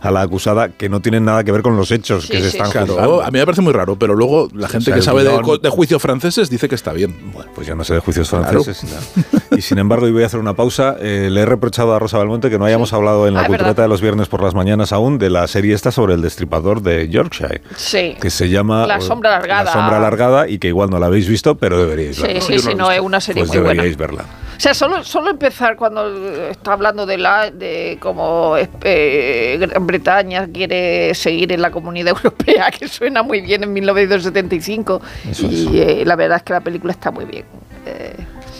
a 0.00 0.10
la 0.10 0.22
acusada, 0.22 0.70
que 0.70 0.88
no 0.88 0.98
tienen 1.00 1.24
nada 1.24 1.44
que 1.44 1.52
ver 1.52 1.62
con 1.62 1.76
los 1.76 1.92
hechos 1.92 2.24
Sí, 2.24 2.32
que 2.32 2.38
se 2.40 2.50
sí, 2.50 2.56
están 2.56 2.66
sí. 2.66 2.72
juzgando. 2.72 2.96
Claro, 2.96 3.22
a 3.22 3.30
mí 3.30 3.38
me 3.38 3.44
parece 3.44 3.62
muy 3.62 3.72
raro, 3.72 3.94
pero 3.94 4.16
luego 4.16 4.48
la 4.54 4.66
gente 4.68 4.86
sea, 4.86 4.96
que 4.96 5.02
sabe 5.02 5.22
de, 5.22 5.30
de 5.62 5.68
juicios 5.70 6.02
franceses 6.02 6.50
dice 6.50 6.68
que 6.68 6.74
está 6.74 6.92
bien. 6.92 7.30
Bueno, 7.32 7.48
pues 7.54 7.68
yo 7.68 7.76
no 7.76 7.84
sé 7.84 7.94
de 7.94 8.00
juicios 8.00 8.28
Claro. 8.28 8.64
franceses. 8.64 8.90
nada. 8.90 9.44
Y 9.56 9.60
sin 9.62 9.78
embargo, 9.78 10.08
y 10.08 10.12
voy 10.12 10.24
a 10.24 10.26
hacer 10.26 10.40
una 10.40 10.54
pausa, 10.54 10.96
eh, 10.98 11.28
le 11.30 11.42
he 11.42 11.46
reprochado 11.46 11.94
a 11.94 12.00
Rosa 12.00 12.18
Belmonte 12.18 12.50
que 12.50 12.58
no 12.58 12.64
hayamos 12.64 12.92
hablado 12.92 13.28
en 13.28 13.34
la 13.34 13.42
Ah, 13.42 13.46
cultureta 13.46 13.82
de 13.82 13.88
los 13.88 14.00
viernes 14.00 14.26
por 14.26 14.42
las 14.42 14.54
mañanas 14.54 14.92
aún 14.92 15.18
de 15.18 15.30
la 15.30 15.46
serie 15.46 15.74
esta 15.76 15.92
sobre 15.92 16.14
el 16.14 16.22
destripador 16.22 16.82
de 16.82 17.08
Yorkshire, 17.08 17.62
Sí. 17.76 18.16
que 18.20 18.30
se 18.30 18.48
llama 18.48 18.84
La 18.88 19.00
sombra 19.00 19.36
alargada. 19.36 19.62
La 19.64 19.72
sombra 19.72 19.96
alargada 19.98 20.48
y 20.48 20.58
que 20.58 20.66
igual 20.66 20.90
no 20.90 20.98
la 20.98 21.06
habéis 21.06 21.28
visto, 21.28 21.54
pero 21.54 21.78
deberíais 21.78 22.16
Sí, 22.16 22.22
verla. 22.22 22.40
sí, 22.40 22.58
sí, 22.58 22.74
no, 22.74 22.90
es 22.90 23.00
una 23.00 23.20
serie 23.20 23.42
Pues 23.42 23.50
muy 23.50 23.58
buena. 23.58 23.70
deberíais 23.82 23.96
verla. 23.96 24.24
O 24.60 24.62
sea, 24.62 24.74
solo, 24.74 25.02
solo 25.04 25.30
empezar 25.30 25.74
cuando 25.74 26.06
está 26.50 26.74
hablando 26.74 27.06
de 27.06 27.16
la 27.16 27.50
de 27.50 27.96
cómo 27.98 28.58
eh, 28.58 29.56
Gran 29.58 29.86
Bretaña 29.86 30.46
quiere 30.48 31.14
seguir 31.14 31.50
en 31.52 31.62
la 31.62 31.70
comunidad 31.70 32.08
europea, 32.14 32.70
que 32.70 32.86
suena 32.86 33.22
muy 33.22 33.40
bien 33.40 33.64
en 33.64 33.72
1975. 33.72 35.00
Eso 35.30 35.46
y 35.46 35.78
eh, 35.78 36.04
la 36.04 36.14
verdad 36.14 36.36
es 36.36 36.42
que 36.42 36.52
la 36.52 36.60
película 36.60 36.92
está 36.92 37.10
muy 37.10 37.24
bien. 37.24 37.46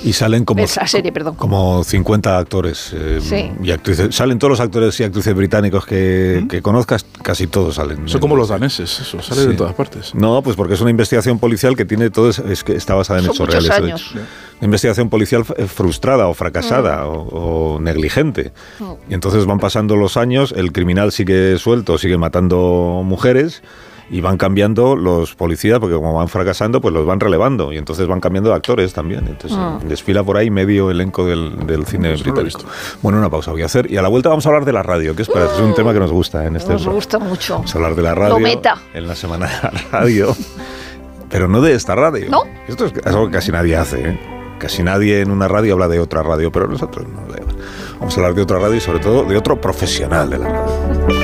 Y 0.03 0.15
salen 0.15 0.47
como, 0.47 0.62
Esa 0.65 0.87
serie, 0.87 1.12
perdón. 1.12 1.35
como 1.35 1.85
50 1.85 2.39
actores 2.39 2.93
eh, 2.95 3.19
Sí. 3.20 3.51
y 3.62 3.70
actrices. 3.70 4.15
Salen 4.15 4.39
todos 4.39 4.51
los 4.51 4.61
actores 4.61 4.99
y 4.99 5.05
actrices 5.05 5.35
británicos 5.35 5.85
que, 5.85 6.47
que 6.49 6.62
conozcas, 6.62 7.05
casi 7.23 7.47
todos 7.47 7.75
salen. 7.75 8.09
Son 8.09 8.19
como 8.20 8.35
los 8.35 8.49
daneses, 8.49 8.99
eso, 9.01 9.20
sale 9.20 9.43
de 9.45 9.51
Sí. 9.51 9.57
todas 9.59 9.75
partes. 9.75 10.15
No, 10.15 10.41
pues 10.43 10.57
porque 10.57 10.73
es 10.75 10.81
una 10.81 10.91
investigación 10.91 11.39
policial 11.39 11.77
que 11.77 11.85
tiene 11.85 12.09
todo, 12.09 12.31
es, 12.31 12.65
que 12.65 12.75
está 12.75 12.95
basada 12.95 13.19
en 13.20 13.27
Son 13.27 13.35
hechos 13.35 13.49
reales. 13.49 13.69
de 13.69 13.75
años. 13.75 14.01
hecho. 14.12 14.20
Una 14.61 14.65
investigación 14.67 15.11
policial 15.11 15.45
eh, 15.59 15.67
frustrada 15.67 16.29
o 16.29 16.35
fracasada 16.35 17.07
o, 17.07 17.75
o 17.77 17.81
negligente. 17.81 18.53
Y 19.09 19.15
entonces 19.15 19.45
van 19.45 19.59
pasando 19.59 19.97
los 19.97 20.17
años, 20.17 20.55
el 20.57 20.73
criminal 20.73 21.12
sigue 21.12 21.59
suelto, 21.59 21.99
sigue 21.99 22.17
matando 22.17 23.03
mujeres 23.05 23.62
y 24.13 24.21
van 24.21 24.37
cambiando 24.37 24.97
los 24.97 25.35
policías 25.37 25.79
porque 25.79 25.95
como 25.95 26.13
van 26.15 26.29
fracasando, 26.29 26.81
pues 26.81 26.93
los 26.93 27.07
van 27.07 27.21
relevando 27.21 27.73
y 27.73 27.79
entonces 27.79 28.07
van 28.09 28.19
cambiando 28.21 28.51
de 28.51 28.57
actores 28.57 28.93
también. 28.93 29.27
Entonces 29.29 29.57
Ah. 29.59 29.79
desfila 29.85 30.25
por 30.25 30.37
ahí 30.37 30.51
medio 30.51 30.91
elenco 30.91 31.25
del, 31.25 31.67
del 31.67 31.87
cine 31.87 32.15
británico. 32.17 32.61
Bueno, 33.03 33.19
una 33.19 33.31
pausa 33.31 33.53
voy 33.53 33.63
a 33.63 33.67
hacer 33.67 33.91
y 33.91 33.97
a 33.97 34.03
la 34.03 34.09
vuelta 34.09 34.29
vamos 34.29 34.45
a 34.47 34.49
hablar 34.49 34.65
de 34.65 34.73
la 34.73 34.83
radio, 34.83 35.15
que 35.15 35.23
es, 35.23 35.29
para- 35.29 35.47
es 35.47 35.59
un 35.61 35.75
tema 35.75 35.93
que 35.93 36.01
nos 36.01 36.11
gusta 36.11 36.45
en 36.45 36.57
este 36.57 36.73
Nos 36.73 36.87
gusta 36.89 37.19
mucho. 37.19 37.55
Vamos 37.55 37.75
a 37.75 37.79
hablar 37.79 37.95
de 37.95 38.03
la 38.03 38.15
radio. 38.15 38.35
Lo 38.35 38.41
meta. 38.41 38.77
En 38.95 39.07
la 39.07 39.15
semana 39.15 39.47
de 39.47 39.53
la 39.63 39.73
radio. 39.93 40.37
Pero 41.29 41.47
no 41.47 41.61
de 41.61 41.75
esta 41.75 41.95
radio. 41.95 42.29
¿No? 42.31 42.43
Esto 42.67 42.87
es 42.87 42.93
algo 43.07 43.27
que 43.27 43.33
casi 43.35 43.53
nadie 43.53 43.77
hace. 43.77 44.01
¿eh? 44.11 44.21
Casi 44.59 44.83
nadie 44.83 45.21
en 45.21 45.31
una 45.31 45.47
radio 45.47 45.75
habla 45.75 45.87
de 45.89 46.01
otra 46.01 46.23
radio, 46.25 46.51
pero 46.51 46.67
nosotros 46.67 47.07
no. 47.09 47.21
Vamos 48.01 48.15
a 48.17 48.21
hablar 48.21 48.35
de 48.35 48.43
otra 48.43 48.59
radio 48.59 48.75
y 48.75 48.81
sobre 48.81 48.99
todo 48.99 49.23
de 49.25 49.37
otro 49.37 49.61
profesional 49.61 50.29
de 50.31 50.39
la 50.39 50.49
radio. 50.49 51.20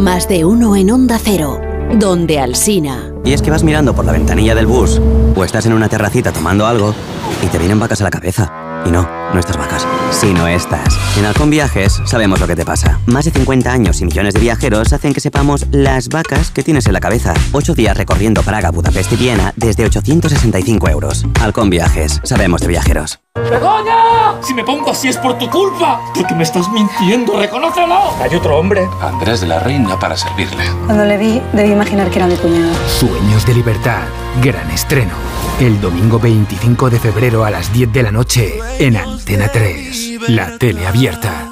Más 0.00 0.26
de 0.28 0.46
uno 0.46 0.76
en 0.76 0.90
Onda 0.90 1.18
Cero, 1.22 1.60
donde 1.98 2.40
Alsina. 2.40 3.12
Y 3.22 3.34
es 3.34 3.42
que 3.42 3.50
vas 3.50 3.62
mirando 3.62 3.94
por 3.94 4.06
la 4.06 4.12
ventanilla 4.12 4.54
del 4.54 4.64
bus 4.64 4.98
o 5.36 5.44
estás 5.44 5.66
en 5.66 5.74
una 5.74 5.90
terracita 5.90 6.32
tomando 6.32 6.66
algo 6.66 6.94
y 7.42 7.46
te 7.48 7.58
vienen 7.58 7.78
vacas 7.78 8.00
a 8.00 8.04
la 8.04 8.10
cabeza. 8.10 8.50
Y 8.86 8.90
no, 8.90 9.06
no 9.32 9.40
estas 9.40 9.56
vacas, 9.56 9.86
sino 10.10 10.46
estas. 10.46 10.98
En 11.16 11.24
Halcón 11.24 11.50
Viajes 11.50 12.00
sabemos 12.04 12.40
lo 12.40 12.46
que 12.46 12.56
te 12.56 12.64
pasa. 12.64 12.98
Más 13.06 13.24
de 13.24 13.30
50 13.30 13.72
años 13.72 14.00
y 14.00 14.04
millones 14.04 14.34
de 14.34 14.40
viajeros 14.40 14.92
hacen 14.92 15.12
que 15.12 15.20
sepamos 15.20 15.66
las 15.70 16.08
vacas 16.08 16.50
que 16.50 16.62
tienes 16.62 16.86
en 16.86 16.92
la 16.92 17.00
cabeza. 17.00 17.34
Ocho 17.52 17.74
días 17.74 17.96
recorriendo 17.96 18.42
Praga, 18.42 18.70
Budapest 18.70 19.12
y 19.12 19.16
Viena 19.16 19.52
desde 19.56 19.84
865 19.84 20.88
euros. 20.88 21.24
Halcón 21.40 21.70
Viajes, 21.70 22.20
sabemos 22.24 22.60
de 22.60 22.68
viajeros. 22.68 23.20
¡Begoña! 23.34 24.40
Si 24.42 24.54
me 24.54 24.64
pongo 24.64 24.90
así 24.90 25.08
es 25.08 25.16
por 25.16 25.38
tu 25.38 25.48
culpa. 25.50 26.00
Porque 26.14 26.34
me 26.34 26.42
estás 26.42 26.68
mintiendo, 26.70 27.38
reconócelo. 27.38 28.14
Hay 28.20 28.34
otro 28.34 28.58
hombre. 28.58 28.88
Andrés 29.00 29.40
de 29.40 29.46
la 29.46 29.60
Reina 29.60 29.98
para 29.98 30.16
servirle. 30.16 30.64
Cuando 30.86 31.04
le 31.04 31.16
vi, 31.16 31.40
debí 31.52 31.72
imaginar 31.72 32.10
que 32.10 32.18
era 32.18 32.26
mi 32.26 32.36
cuñado. 32.36 32.72
Sueños 32.88 33.46
de 33.46 33.54
libertad. 33.54 34.02
Gran 34.42 34.70
estreno. 34.70 35.12
El 35.60 35.80
domingo 35.80 36.18
25 36.18 36.90
de 36.90 36.98
febrero 36.98 37.44
a 37.44 37.50
las 37.50 37.72
10 37.72 37.92
de 37.92 38.02
la 38.02 38.10
noche 38.10 38.58
en 38.78 38.96
Antena 39.30 39.48
3. 39.48 40.28
La 40.30 40.58
tele 40.58 40.88
abierta. 40.88 41.48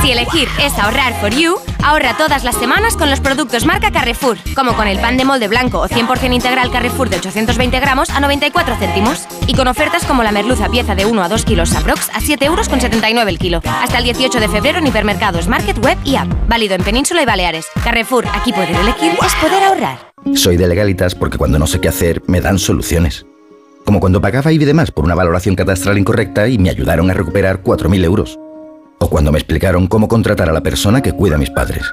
Si 0.00 0.12
elegir 0.12 0.46
es 0.62 0.78
ahorrar 0.78 1.12
for 1.20 1.34
you, 1.34 1.56
ahorra 1.82 2.16
todas 2.16 2.44
las 2.44 2.54
semanas 2.54 2.96
con 2.96 3.10
los 3.10 3.18
productos 3.18 3.66
marca 3.66 3.90
Carrefour, 3.90 4.38
como 4.54 4.74
con 4.74 4.86
el 4.86 5.00
pan 5.00 5.16
de 5.16 5.24
molde 5.24 5.48
blanco 5.48 5.80
o 5.80 5.88
100% 5.88 6.32
integral 6.32 6.70
Carrefour 6.70 7.10
de 7.10 7.16
820 7.16 7.80
gramos 7.80 8.10
a 8.10 8.20
94 8.20 8.76
céntimos. 8.76 9.26
Y 9.48 9.54
con 9.54 9.66
ofertas 9.66 10.04
como 10.04 10.22
la 10.22 10.30
merluza 10.30 10.68
pieza 10.68 10.94
de 10.94 11.04
1 11.04 11.20
a 11.20 11.28
2 11.28 11.44
kilos 11.44 11.74
aprox 11.74 12.10
a 12.14 12.20
7 12.20 12.44
euros 12.44 12.68
con 12.68 12.80
79 12.80 13.28
el 13.28 13.38
kilo. 13.40 13.60
Hasta 13.64 13.98
el 13.98 14.04
18 14.04 14.38
de 14.38 14.48
febrero 14.48 14.78
en 14.78 14.86
hipermercados, 14.86 15.48
market, 15.48 15.84
web 15.84 15.98
y 16.04 16.14
app. 16.14 16.28
Válido 16.46 16.76
en 16.76 16.84
Península 16.84 17.22
y 17.22 17.26
Baleares. 17.26 17.66
Carrefour, 17.82 18.24
aquí 18.28 18.52
poder 18.52 18.70
elegir 18.70 19.18
es 19.20 19.34
poder 19.42 19.64
ahorrar. 19.64 20.12
Soy 20.36 20.56
de 20.56 20.68
legalitas 20.68 21.16
porque 21.16 21.38
cuando 21.38 21.58
no 21.58 21.66
sé 21.66 21.80
qué 21.80 21.88
hacer 21.88 22.22
me 22.28 22.40
dan 22.40 22.60
soluciones. 22.60 23.26
Como 23.84 24.00
cuando 24.00 24.20
pagaba 24.20 24.52
IBI 24.52 24.64
de 24.64 24.74
más 24.74 24.90
por 24.90 25.04
una 25.04 25.14
valoración 25.14 25.54
catastral 25.54 25.98
incorrecta 25.98 26.48
y 26.48 26.58
me 26.58 26.70
ayudaron 26.70 27.10
a 27.10 27.14
recuperar 27.14 27.62
4.000 27.62 28.04
euros. 28.04 28.38
O 28.98 29.08
cuando 29.08 29.30
me 29.30 29.38
explicaron 29.38 29.86
cómo 29.86 30.08
contratar 30.08 30.48
a 30.48 30.52
la 30.52 30.62
persona 30.62 31.02
que 31.02 31.12
cuida 31.12 31.36
a 31.36 31.38
mis 31.38 31.50
padres. 31.50 31.84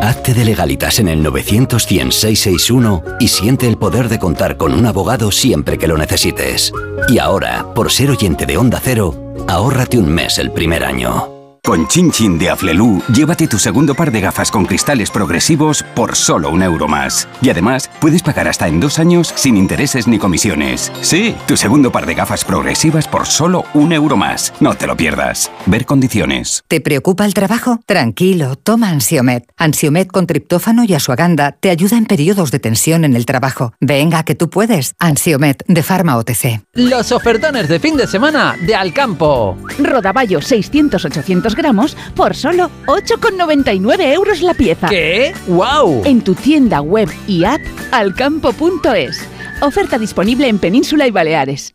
Hazte 0.00 0.34
de 0.34 0.44
legalitas 0.44 1.00
en 1.00 1.08
el 1.08 1.22
900 1.22 1.84
100 1.84 2.12
661 2.12 3.02
y 3.18 3.28
siente 3.28 3.66
el 3.66 3.76
poder 3.76 4.08
de 4.08 4.18
contar 4.18 4.56
con 4.56 4.72
un 4.72 4.86
abogado 4.86 5.32
siempre 5.32 5.78
que 5.78 5.88
lo 5.88 5.96
necesites. 5.98 6.72
Y 7.08 7.18
ahora, 7.18 7.66
por 7.74 7.90
ser 7.90 8.10
oyente 8.10 8.46
de 8.46 8.56
Onda 8.56 8.80
Cero, 8.82 9.14
ahórrate 9.48 9.98
un 9.98 10.08
mes 10.08 10.38
el 10.38 10.52
primer 10.52 10.84
año. 10.84 11.35
Con 11.66 11.88
Chin 11.88 12.12
Chin 12.12 12.38
de 12.38 12.48
Aflelu, 12.48 13.02
llévate 13.12 13.48
tu 13.48 13.58
segundo 13.58 13.92
par 13.92 14.12
de 14.12 14.20
gafas 14.20 14.52
con 14.52 14.66
cristales 14.66 15.10
progresivos 15.10 15.82
por 15.96 16.14
solo 16.14 16.48
un 16.50 16.62
euro 16.62 16.86
más. 16.86 17.26
Y 17.42 17.50
además, 17.50 17.90
puedes 18.00 18.22
pagar 18.22 18.46
hasta 18.46 18.68
en 18.68 18.78
dos 18.78 19.00
años 19.00 19.32
sin 19.34 19.56
intereses 19.56 20.06
ni 20.06 20.16
comisiones. 20.16 20.92
Sí, 21.00 21.34
tu 21.48 21.56
segundo 21.56 21.90
par 21.90 22.06
de 22.06 22.14
gafas 22.14 22.44
progresivas 22.44 23.08
por 23.08 23.26
solo 23.26 23.64
un 23.74 23.92
euro 23.92 24.16
más. 24.16 24.52
No 24.60 24.76
te 24.76 24.86
lo 24.86 24.96
pierdas. 24.96 25.50
Ver 25.66 25.86
condiciones. 25.86 26.62
¿Te 26.68 26.80
preocupa 26.80 27.24
el 27.26 27.34
trabajo? 27.34 27.80
Tranquilo, 27.84 28.54
toma 28.54 28.90
Ansiomet. 28.90 29.50
Ansiomet 29.56 30.06
con 30.06 30.28
triptófano 30.28 30.84
y 30.84 30.94
asuaganda 30.94 31.50
te 31.50 31.70
ayuda 31.70 31.98
en 31.98 32.06
periodos 32.06 32.52
de 32.52 32.60
tensión 32.60 33.04
en 33.04 33.16
el 33.16 33.26
trabajo. 33.26 33.72
Venga, 33.80 34.22
que 34.22 34.36
tú 34.36 34.50
puedes. 34.50 34.94
Ansiomet 35.00 35.64
de 35.66 35.82
Pharma 35.82 36.16
OTC. 36.16 36.62
Los 36.74 37.10
ofertones 37.10 37.68
de 37.68 37.80
fin 37.80 37.96
de 37.96 38.06
semana 38.06 38.54
de 38.64 38.76
Alcampo. 38.76 39.56
Rodaballo 39.80 40.38
600-800 40.38 41.55
gramos 41.56 41.96
por 42.14 42.36
solo 42.36 42.70
8,99 42.86 44.12
euros 44.12 44.42
la 44.42 44.54
pieza. 44.54 44.88
¿Qué? 44.88 45.34
¡Wow! 45.48 46.02
En 46.04 46.22
tu 46.22 46.34
tienda 46.34 46.80
web 46.80 47.08
y 47.26 47.44
app 47.44 47.60
alcampo.es. 47.90 49.28
Oferta 49.60 49.98
disponible 49.98 50.48
en 50.48 50.58
Península 50.58 51.06
y 51.06 51.10
Baleares. 51.10 51.74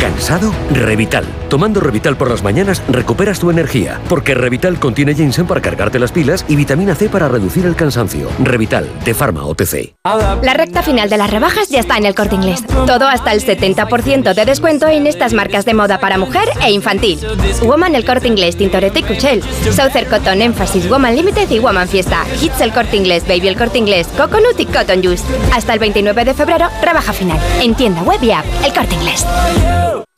¿Cansado? 0.00 0.52
Revital. 0.72 1.24
Tomando 1.48 1.80
Revital 1.80 2.16
por 2.16 2.30
las 2.30 2.42
mañanas 2.42 2.82
recuperas 2.88 3.38
tu 3.38 3.50
energía, 3.50 4.00
porque 4.08 4.34
Revital 4.34 4.78
contiene 4.78 5.14
ginseng 5.14 5.46
para 5.46 5.60
cargarte 5.60 5.98
las 5.98 6.12
pilas 6.12 6.44
y 6.48 6.56
vitamina 6.56 6.94
C 6.94 7.08
para 7.08 7.28
reducir 7.28 7.66
el 7.66 7.76
cansancio. 7.76 8.28
Revital, 8.38 8.88
de 9.04 9.14
Pharma 9.14 9.44
OTC. 9.44 9.94
La 10.42 10.54
recta 10.54 10.82
final 10.82 11.10
de 11.10 11.18
las 11.18 11.30
rebajas 11.30 11.68
ya 11.68 11.80
está 11.80 11.98
en 11.98 12.06
el 12.06 12.14
corte 12.14 12.36
inglés. 12.36 12.64
Todo 12.86 13.08
hasta 13.08 13.32
el 13.32 13.44
70% 13.44 14.32
de 14.34 14.44
descuento 14.44 14.88
en 14.88 15.06
estas 15.06 15.32
marcas 15.34 15.64
de 15.64 15.74
moda 15.74 16.00
para 16.00 16.18
mujer 16.18 16.48
e 16.64 16.70
infantil. 16.70 17.18
Woman 17.62 17.94
el 17.94 18.04
corte 18.04 18.28
inglés, 18.28 18.56
Tintoretto 18.56 19.00
y 19.00 19.02
Cuchel. 19.02 19.42
Southern 19.42 20.08
Cotton 20.08 20.40
Emphasis, 20.40 20.88
Woman 20.88 21.14
Limited 21.16 21.50
y 21.50 21.58
Woman 21.58 21.88
Fiesta. 21.88 22.24
Hits 22.40 22.60
el 22.60 22.72
corte 22.72 22.96
inglés, 22.96 23.24
Baby 23.28 23.48
el 23.48 23.56
corte 23.56 23.78
inglés, 23.78 24.06
Coconut 24.16 24.58
y 24.58 24.66
Cotton 24.66 25.02
Juice. 25.02 25.24
Hasta 25.52 25.74
el 25.74 25.78
29 25.78 26.24
de 26.24 26.34
febrero, 26.34 26.68
rebaja 26.82 27.12
final. 27.12 27.38
En 27.60 27.74
tienda 27.74 28.02
web 28.02 28.22
y 28.22 28.30
app, 28.30 28.46
el 28.64 28.72
corte 28.72 28.94
inglés. 28.94 29.26
you. 29.58 30.09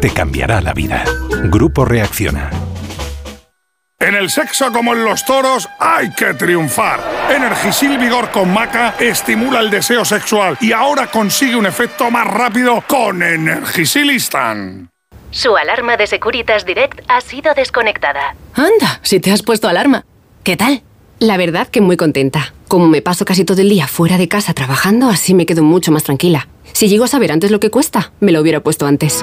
Te 0.00 0.10
cambiará 0.10 0.60
la 0.60 0.72
vida. 0.72 1.02
Grupo 1.46 1.84
Reacciona. 1.84 2.48
En 3.98 4.14
el 4.14 4.30
sexo 4.30 4.70
como 4.72 4.92
en 4.94 5.04
los 5.04 5.24
toros 5.24 5.68
hay 5.80 6.12
que 6.12 6.32
triunfar. 6.34 7.00
Energisil 7.28 7.98
Vigor 7.98 8.30
con 8.30 8.54
Maca 8.54 8.94
estimula 9.00 9.58
el 9.58 9.68
deseo 9.68 10.04
sexual 10.04 10.56
y 10.60 10.70
ahora 10.70 11.08
consigue 11.08 11.56
un 11.56 11.66
efecto 11.66 12.08
más 12.08 12.24
rápido 12.24 12.84
con 12.86 13.20
Energisil 13.24 14.12
Instant. 14.12 14.88
Su 15.32 15.56
alarma 15.56 15.96
de 15.96 16.06
Securitas 16.06 16.64
Direct 16.64 17.00
ha 17.08 17.20
sido 17.20 17.52
desconectada. 17.54 18.36
Anda, 18.54 19.00
si 19.02 19.18
te 19.18 19.32
has 19.32 19.42
puesto 19.42 19.66
alarma. 19.66 20.04
¿Qué 20.44 20.56
tal? 20.56 20.82
La 21.18 21.36
verdad 21.36 21.66
que 21.66 21.80
muy 21.80 21.96
contenta. 21.96 22.54
Como 22.68 22.86
me 22.86 23.02
paso 23.02 23.24
casi 23.24 23.44
todo 23.44 23.60
el 23.60 23.70
día 23.70 23.88
fuera 23.88 24.18
de 24.18 24.28
casa 24.28 24.54
trabajando, 24.54 25.08
así 25.08 25.34
me 25.34 25.46
quedo 25.46 25.64
mucho 25.64 25.90
más 25.90 26.04
tranquila. 26.04 26.46
Si 26.80 26.88
llego 26.88 27.04
a 27.04 27.08
saber 27.08 27.30
antes 27.30 27.50
lo 27.50 27.60
que 27.60 27.70
cuesta, 27.70 28.14
me 28.20 28.32
lo 28.32 28.40
hubiera 28.40 28.62
puesto 28.62 28.86
antes. 28.86 29.22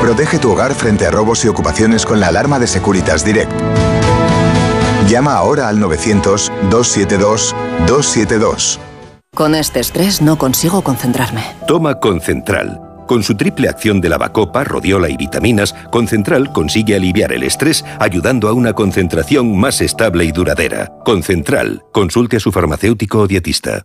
Protege 0.00 0.38
tu 0.38 0.50
hogar 0.50 0.72
frente 0.72 1.04
a 1.04 1.10
robos 1.10 1.44
y 1.44 1.48
ocupaciones 1.48 2.06
con 2.06 2.18
la 2.18 2.28
alarma 2.28 2.58
de 2.58 2.66
Securitas 2.66 3.26
Direct. 3.26 3.52
Llama 5.06 5.34
ahora 5.34 5.68
al 5.68 5.76
900-272-272. 5.80 8.78
Con 9.36 9.54
este 9.54 9.80
estrés 9.80 10.22
no 10.22 10.38
consigo 10.38 10.80
concentrarme. 10.80 11.44
Toma 11.68 12.00
Concentral. 12.00 12.80
Con 13.06 13.22
su 13.22 13.36
triple 13.36 13.68
acción 13.68 14.00
de 14.00 14.08
lavacopa, 14.08 14.64
rodiola 14.64 15.10
y 15.10 15.18
vitaminas, 15.18 15.74
Concentral 15.90 16.54
consigue 16.54 16.96
aliviar 16.96 17.34
el 17.34 17.42
estrés 17.42 17.84
ayudando 17.98 18.48
a 18.48 18.54
una 18.54 18.72
concentración 18.72 19.58
más 19.58 19.82
estable 19.82 20.24
y 20.24 20.32
duradera. 20.32 20.90
Concentral, 21.04 21.82
consulte 21.92 22.38
a 22.38 22.40
su 22.40 22.50
farmacéutico 22.50 23.18
o 23.18 23.26
dietista. 23.26 23.84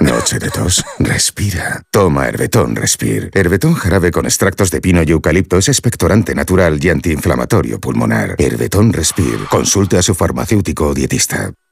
Noche 0.00 0.38
de 0.38 0.50
tos. 0.50 0.84
Respira. 0.98 1.82
Toma 1.90 2.28
Herbetón 2.28 2.76
Respir. 2.76 3.30
Herbetón 3.34 3.74
jarabe 3.74 4.10
con 4.10 4.26
extractos 4.26 4.70
de 4.70 4.80
pino 4.80 5.02
y 5.02 5.10
eucalipto 5.10 5.58
es 5.58 5.68
expectorante 5.68 6.34
natural 6.34 6.78
y 6.82 6.90
antiinflamatorio 6.90 7.80
pulmonar. 7.80 8.36
Herbetón 8.38 8.92
Respir. 8.92 9.46
Consulte 9.50 9.98
a 9.98 10.02
su 10.02 10.14
farmacéutico 10.14 10.88
o 10.88 10.94
dietista. 10.94 11.52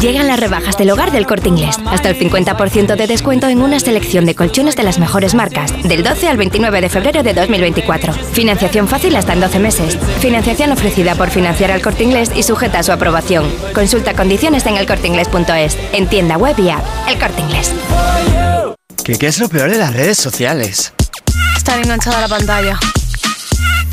Llegan 0.00 0.26
las 0.26 0.40
rebajas 0.40 0.76
del 0.76 0.90
hogar 0.90 1.12
del 1.12 1.26
corte 1.26 1.48
inglés. 1.48 1.76
Hasta 1.86 2.08
el 2.08 2.18
50% 2.18 2.96
de 2.96 3.06
descuento 3.06 3.48
en 3.48 3.62
una 3.62 3.78
selección 3.80 4.24
de 4.24 4.34
colchones 4.34 4.76
de 4.76 4.82
las 4.82 4.98
mejores 4.98 5.34
marcas. 5.34 5.72
Del 5.82 6.02
12 6.02 6.28
al 6.28 6.36
29 6.36 6.80
de 6.80 6.88
febrero 6.88 7.22
de 7.22 7.34
2024. 7.34 8.12
Financiación 8.12 8.88
fácil 8.88 9.16
hasta 9.16 9.32
en 9.32 9.40
12 9.40 9.58
meses. 9.58 9.98
Financiación 10.20 10.72
ofrecida 10.72 11.14
por 11.14 11.30
financiar 11.30 11.70
al 11.70 11.82
corte 11.82 12.04
inglés 12.04 12.30
y 12.34 12.42
sujeta 12.42 12.78
a 12.78 12.82
su 12.82 12.92
aprobación. 12.92 13.50
Consulta 13.74 14.14
condiciones 14.14 14.64
en 14.66 14.76
elcorteinglés.es. 14.76 15.76
En 15.92 16.08
tienda 16.08 16.36
web 16.36 16.58
y 16.58 16.70
app. 16.70 16.84
El 17.08 17.18
corte 17.18 17.40
inglés. 17.40 17.72
¿Qué, 19.04 19.18
¿Qué 19.18 19.26
es 19.26 19.38
lo 19.38 19.48
peor 19.48 19.70
de 19.70 19.78
las 19.78 19.92
redes 19.92 20.18
sociales? 20.18 20.92
Estar 21.56 21.78
enganchada 21.78 22.18
a 22.18 22.20
la 22.22 22.28
pantalla. 22.28 22.78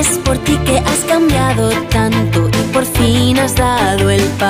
Es 0.00 0.16
por 0.24 0.38
ti 0.38 0.56
que 0.64 0.78
has 0.78 1.00
cambiado 1.00 1.68
tanto 1.90 2.48
y 2.48 2.72
por 2.72 2.86
fin 2.86 3.38
has 3.38 3.54
dado 3.54 4.08
el 4.08 4.22
paso. 4.38 4.49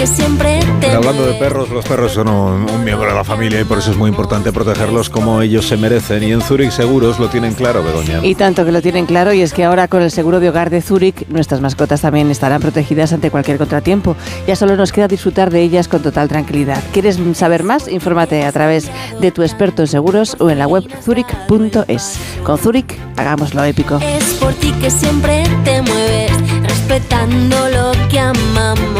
Que 0.00 0.06
siempre 0.06 0.60
te 0.80 0.90
hablando 0.92 1.26
de 1.26 1.34
perros, 1.34 1.68
los 1.68 1.84
perros 1.84 2.12
son 2.12 2.28
un, 2.28 2.70
un 2.70 2.84
miembro 2.84 3.06
de 3.06 3.14
la 3.14 3.22
familia 3.22 3.60
y 3.60 3.64
por 3.64 3.76
eso 3.76 3.90
es 3.90 3.98
muy 3.98 4.08
importante 4.08 4.50
protegerlos 4.50 5.10
como 5.10 5.42
ellos 5.42 5.68
se 5.68 5.76
merecen. 5.76 6.22
Y 6.22 6.32
en 6.32 6.40
Zurich 6.40 6.70
Seguros 6.70 7.18
lo 7.18 7.28
tienen 7.28 7.52
claro, 7.52 7.84
Begoña. 7.84 8.20
Y 8.22 8.34
tanto 8.34 8.64
que 8.64 8.72
lo 8.72 8.80
tienen 8.80 9.04
claro, 9.04 9.34
y 9.34 9.42
es 9.42 9.52
que 9.52 9.62
ahora 9.62 9.88
con 9.88 10.00
el 10.00 10.10
seguro 10.10 10.40
de 10.40 10.48
hogar 10.48 10.70
de 10.70 10.80
Zurich, 10.80 11.28
nuestras 11.28 11.60
mascotas 11.60 12.00
también 12.00 12.30
estarán 12.30 12.62
protegidas 12.62 13.12
ante 13.12 13.30
cualquier 13.30 13.58
contratiempo. 13.58 14.16
Ya 14.46 14.56
solo 14.56 14.74
nos 14.74 14.90
queda 14.90 15.06
disfrutar 15.06 15.50
de 15.50 15.60
ellas 15.60 15.86
con 15.86 16.00
total 16.00 16.28
tranquilidad. 16.28 16.82
¿Quieres 16.94 17.18
saber 17.34 17.62
más? 17.62 17.86
Infórmate 17.86 18.46
a 18.46 18.52
través 18.52 18.90
de 19.20 19.30
tu 19.32 19.42
experto 19.42 19.82
en 19.82 19.88
seguros 19.88 20.34
o 20.40 20.48
en 20.48 20.60
la 20.60 20.66
web 20.66 20.84
zurich.es. 21.02 22.18
Con 22.42 22.56
Zurich, 22.56 22.98
hagámoslo 23.18 23.62
épico. 23.64 23.98
Es 23.98 24.24
por 24.40 24.54
ti 24.54 24.72
que 24.80 24.90
siempre 24.90 25.44
te 25.62 25.82
mueves, 25.82 26.32
respetando 26.62 27.68
lo 27.68 28.08
que 28.08 28.18
amamos. 28.18 28.99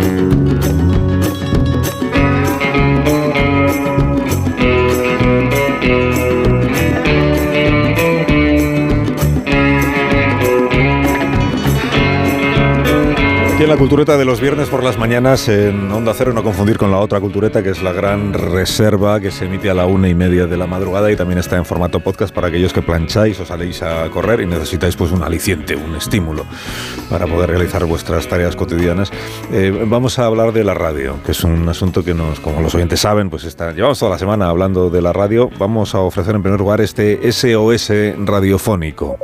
Cultureta 13.81 14.15
de 14.15 14.25
los 14.25 14.39
viernes 14.39 14.69
por 14.69 14.83
las 14.83 14.99
mañanas 14.99 15.49
en 15.49 15.91
Onda 15.91 16.13
Cero, 16.13 16.33
no 16.33 16.43
confundir 16.43 16.77
con 16.77 16.91
la 16.91 16.99
otra 16.99 17.19
cultureta 17.19 17.63
que 17.63 17.71
es 17.71 17.81
la 17.81 17.91
gran 17.91 18.31
reserva 18.31 19.19
que 19.19 19.31
se 19.31 19.45
emite 19.45 19.71
a 19.71 19.73
la 19.73 19.87
una 19.87 20.07
y 20.07 20.13
media 20.13 20.45
de 20.45 20.55
la 20.55 20.67
madrugada 20.67 21.11
y 21.11 21.15
también 21.15 21.39
está 21.39 21.57
en 21.57 21.65
formato 21.65 21.99
podcast 21.99 22.31
para 22.31 22.49
aquellos 22.49 22.73
que 22.73 22.83
plancháis 22.83 23.39
o 23.39 23.45
saléis 23.45 23.81
a 23.81 24.07
correr 24.11 24.41
y 24.41 24.45
necesitáis 24.45 24.95
pues 24.95 25.11
un 25.11 25.23
aliciente, 25.23 25.75
un 25.75 25.95
estímulo 25.95 26.45
para 27.09 27.25
poder 27.25 27.49
realizar 27.49 27.83
vuestras 27.85 28.27
tareas 28.27 28.55
cotidianas. 28.55 29.09
Eh, 29.51 29.85
vamos 29.87 30.19
a 30.19 30.27
hablar 30.27 30.53
de 30.53 30.63
la 30.63 30.75
radio, 30.75 31.15
que 31.25 31.31
es 31.31 31.43
un 31.43 31.67
asunto 31.67 32.03
que 32.03 32.13
nos, 32.13 32.39
como 32.39 32.61
los 32.61 32.75
oyentes 32.75 32.99
saben, 32.99 33.31
pues 33.31 33.45
está, 33.45 33.71
llevamos 33.71 33.97
toda 33.97 34.11
la 34.11 34.19
semana 34.19 34.47
hablando 34.47 34.91
de 34.91 35.01
la 35.01 35.11
radio. 35.11 35.49
Vamos 35.57 35.95
a 35.95 36.01
ofrecer 36.01 36.35
en 36.35 36.43
primer 36.43 36.59
lugar 36.59 36.81
este 36.81 37.31
SOS 37.31 37.91
radiofónico. 38.27 39.17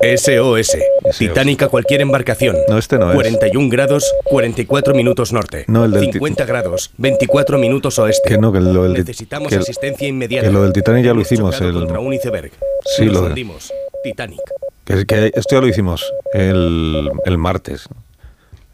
SOS. 0.00 0.76
Titanic 1.18 1.62
a 1.62 1.68
cualquier 1.68 2.00
embarcación. 2.00 2.56
No, 2.68 2.78
este 2.78 2.98
no 2.98 3.10
es. 3.10 3.14
41 3.14 3.68
grados, 3.70 4.04
44 4.24 4.94
minutos 4.94 5.32
norte. 5.32 5.64
No, 5.68 5.84
el 5.84 5.92
del 5.92 6.06
ti- 6.06 6.12
50 6.14 6.44
grados, 6.44 6.90
24 6.98 7.58
minutos 7.58 7.98
oeste. 7.98 8.28
Que 8.30 8.38
no, 8.38 8.52
que 8.52 8.60
lo 8.60 8.82
del 8.84 8.92
Necesitamos 8.94 9.48
que 9.48 9.56
el- 9.56 9.62
asistencia 9.62 10.06
inmediata. 10.08 10.46
que 10.46 10.52
lo 10.52 10.62
del 10.62 10.72
Titanic 10.72 11.04
ya 11.04 11.14
lo 11.14 11.20
hicimos, 11.20 11.60
el- 11.60 11.72
contra 11.72 11.98
un 12.00 12.12
iceberg. 12.12 12.50
Sí, 12.96 13.04
Nos 13.06 13.14
lo 13.14 13.20
de- 13.22 13.26
hundimos. 13.28 13.72
Titanic. 14.04 14.40
Que, 14.84 15.04
que 15.06 15.32
esto 15.34 15.56
ya 15.56 15.60
lo 15.60 15.66
hicimos 15.68 16.04
el, 16.32 17.10
el 17.24 17.38
martes. 17.38 17.88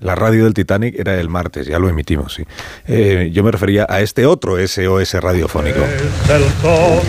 La 0.01 0.15
radio 0.17 0.45
del 0.45 0.53
Titanic 0.53 0.99
era 0.99 1.19
el 1.21 1.29
martes, 1.29 1.67
ya 1.69 1.79
lo 1.79 1.89
emitimos, 1.89 2.35
sí. 2.35 2.43
Eh, 2.89 3.31
yo 3.33 3.45
me 3.45 3.53
refería 3.53 3.87
a 3.89 4.01
este 4.01 4.27
otro 4.27 4.59
SOS 4.59 5.15
radiofónico. 5.21 5.79
Es 5.79 6.31
el 6.31 6.43
sol, 6.61 7.01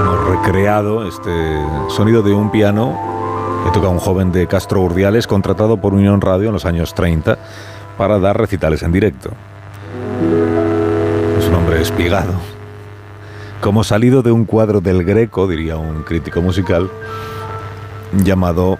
Hemos 0.00 0.28
recreado 0.28 1.06
este 1.06 1.30
sonido 1.88 2.22
de 2.22 2.32
un 2.32 2.50
piano 2.50 2.98
que 3.64 3.72
toca 3.72 3.88
un 3.88 3.98
joven 3.98 4.30
de 4.30 4.46
Castro 4.46 4.82
Urdiales 4.82 5.26
contratado 5.26 5.76
por 5.78 5.92
Unión 5.92 6.20
Radio 6.20 6.46
en 6.46 6.52
los 6.52 6.64
años 6.64 6.94
30 6.94 7.36
para 7.98 8.18
dar 8.18 8.38
recitales 8.38 8.82
en 8.82 8.92
directo. 8.92 9.30
Es 11.38 11.46
un 11.48 11.54
hombre 11.54 11.82
espigado, 11.82 12.32
como 13.60 13.82
salido 13.82 14.22
de 14.22 14.30
un 14.30 14.44
cuadro 14.44 14.80
del 14.80 15.02
Greco, 15.02 15.48
diría 15.48 15.76
un 15.76 16.04
crítico 16.04 16.40
musical, 16.40 16.88
llamado 18.12 18.78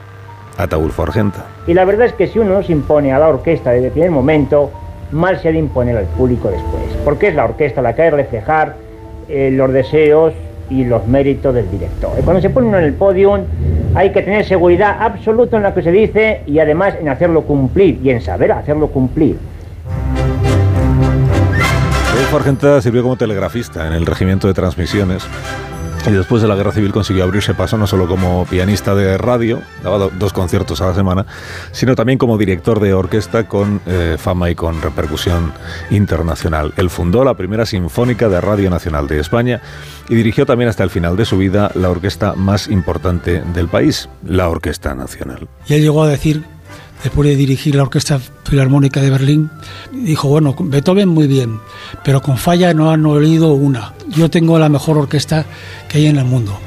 Ataulfo 0.58 1.02
Argenta. 1.02 1.44
Y 1.66 1.74
la 1.74 1.84
verdad 1.84 2.06
es 2.06 2.12
que 2.12 2.26
si 2.26 2.38
uno 2.38 2.62
se 2.62 2.72
impone 2.72 3.12
a 3.12 3.18
la 3.18 3.28
orquesta 3.28 3.70
desde 3.70 3.86
el 3.86 3.92
primer 3.92 4.10
momento, 4.10 4.70
mal 5.12 5.38
se 5.40 5.48
ha 5.48 5.52
de 5.52 5.58
imponer 5.58 5.96
al 5.96 6.06
público 6.06 6.48
después, 6.50 6.82
porque 7.04 7.28
es 7.28 7.34
la 7.34 7.44
orquesta 7.44 7.82
la 7.82 7.94
que 7.94 8.02
ha 8.02 8.04
de 8.06 8.10
reflejar 8.12 8.76
eh, 9.28 9.50
los 9.52 9.72
deseos 9.72 10.32
y 10.68 10.84
los 10.84 11.06
méritos 11.06 11.54
del 11.54 11.70
director. 11.70 12.10
Y 12.18 12.22
cuando 12.22 12.42
se 12.42 12.50
pone 12.50 12.68
uno 12.68 12.78
en 12.78 12.84
el 12.84 12.94
podium, 12.94 13.42
hay 13.94 14.12
que 14.12 14.22
tener 14.22 14.44
seguridad 14.44 14.96
absoluta 15.00 15.56
en 15.56 15.62
lo 15.62 15.74
que 15.74 15.82
se 15.82 15.92
dice 15.92 16.42
y 16.46 16.58
además 16.58 16.94
en 17.00 17.08
hacerlo 17.08 17.42
cumplir 17.42 18.00
y 18.02 18.10
en 18.10 18.20
saber 18.20 18.52
hacerlo 18.52 18.88
cumplir. 18.88 19.38
Adolfo 22.12 22.36
Argenta 22.36 22.80
sirvió 22.80 23.02
como 23.02 23.16
telegrafista 23.16 23.86
en 23.86 23.92
el 23.92 24.06
regimiento 24.06 24.48
de 24.48 24.54
transmisiones 24.54 25.26
y 26.06 26.10
después 26.12 26.40
de 26.42 26.48
la 26.48 26.54
guerra 26.54 26.72
civil 26.72 26.92
consiguió 26.92 27.24
abrirse 27.24 27.54
paso 27.54 27.76
no 27.76 27.86
solo 27.86 28.06
como 28.06 28.46
pianista 28.46 28.94
de 28.94 29.18
radio, 29.18 29.60
daba 29.82 29.98
do- 29.98 30.12
dos 30.18 30.32
conciertos 30.32 30.80
a 30.80 30.86
la 30.86 30.94
semana, 30.94 31.26
sino 31.72 31.94
también 31.96 32.18
como 32.18 32.38
director 32.38 32.78
de 32.80 32.94
orquesta 32.94 33.48
con 33.48 33.80
eh, 33.86 34.16
fama 34.18 34.48
y 34.50 34.54
con 34.54 34.80
repercusión 34.82 35.52
internacional. 35.90 36.72
Él 36.76 36.90
fundó 36.90 37.24
la 37.24 37.34
primera 37.34 37.66
sinfónica 37.66 38.28
de 38.28 38.40
Radio 38.40 38.70
Nacional 38.70 39.08
de 39.08 39.20
España 39.20 39.60
y 40.08 40.14
dirigió 40.14 40.46
también 40.46 40.68
hasta 40.70 40.84
el 40.84 40.90
final 40.90 41.16
de 41.16 41.24
su 41.24 41.38
vida 41.38 41.70
la 41.74 41.90
orquesta 41.90 42.34
más 42.34 42.68
importante 42.68 43.42
del 43.54 43.68
país, 43.68 44.08
la 44.24 44.48
Orquesta 44.48 44.94
Nacional. 44.94 45.48
Y 45.66 45.74
él 45.74 45.82
llegó 45.82 46.02
a 46.04 46.08
decir, 46.08 46.44
después 47.02 47.28
de 47.28 47.36
dirigir 47.36 47.74
la 47.74 47.82
Orquesta 47.82 48.20
Filarmónica 48.44 49.00
de 49.00 49.10
Berlín, 49.10 49.50
dijo, 49.92 50.28
bueno, 50.28 50.54
Beethoven 50.58 51.08
muy 51.08 51.26
bien, 51.26 51.60
pero 52.04 52.22
con 52.22 52.36
falla 52.38 52.74
no 52.74 52.90
han 52.90 53.04
oído 53.06 53.54
una. 53.54 53.92
Yo 54.08 54.30
tengo 54.30 54.58
la 54.58 54.68
mejor 54.68 54.98
orquesta 54.98 55.44
que 55.88 55.98
hay 55.98 56.06
en 56.06 56.16
el 56.16 56.24
mundo. 56.24 56.58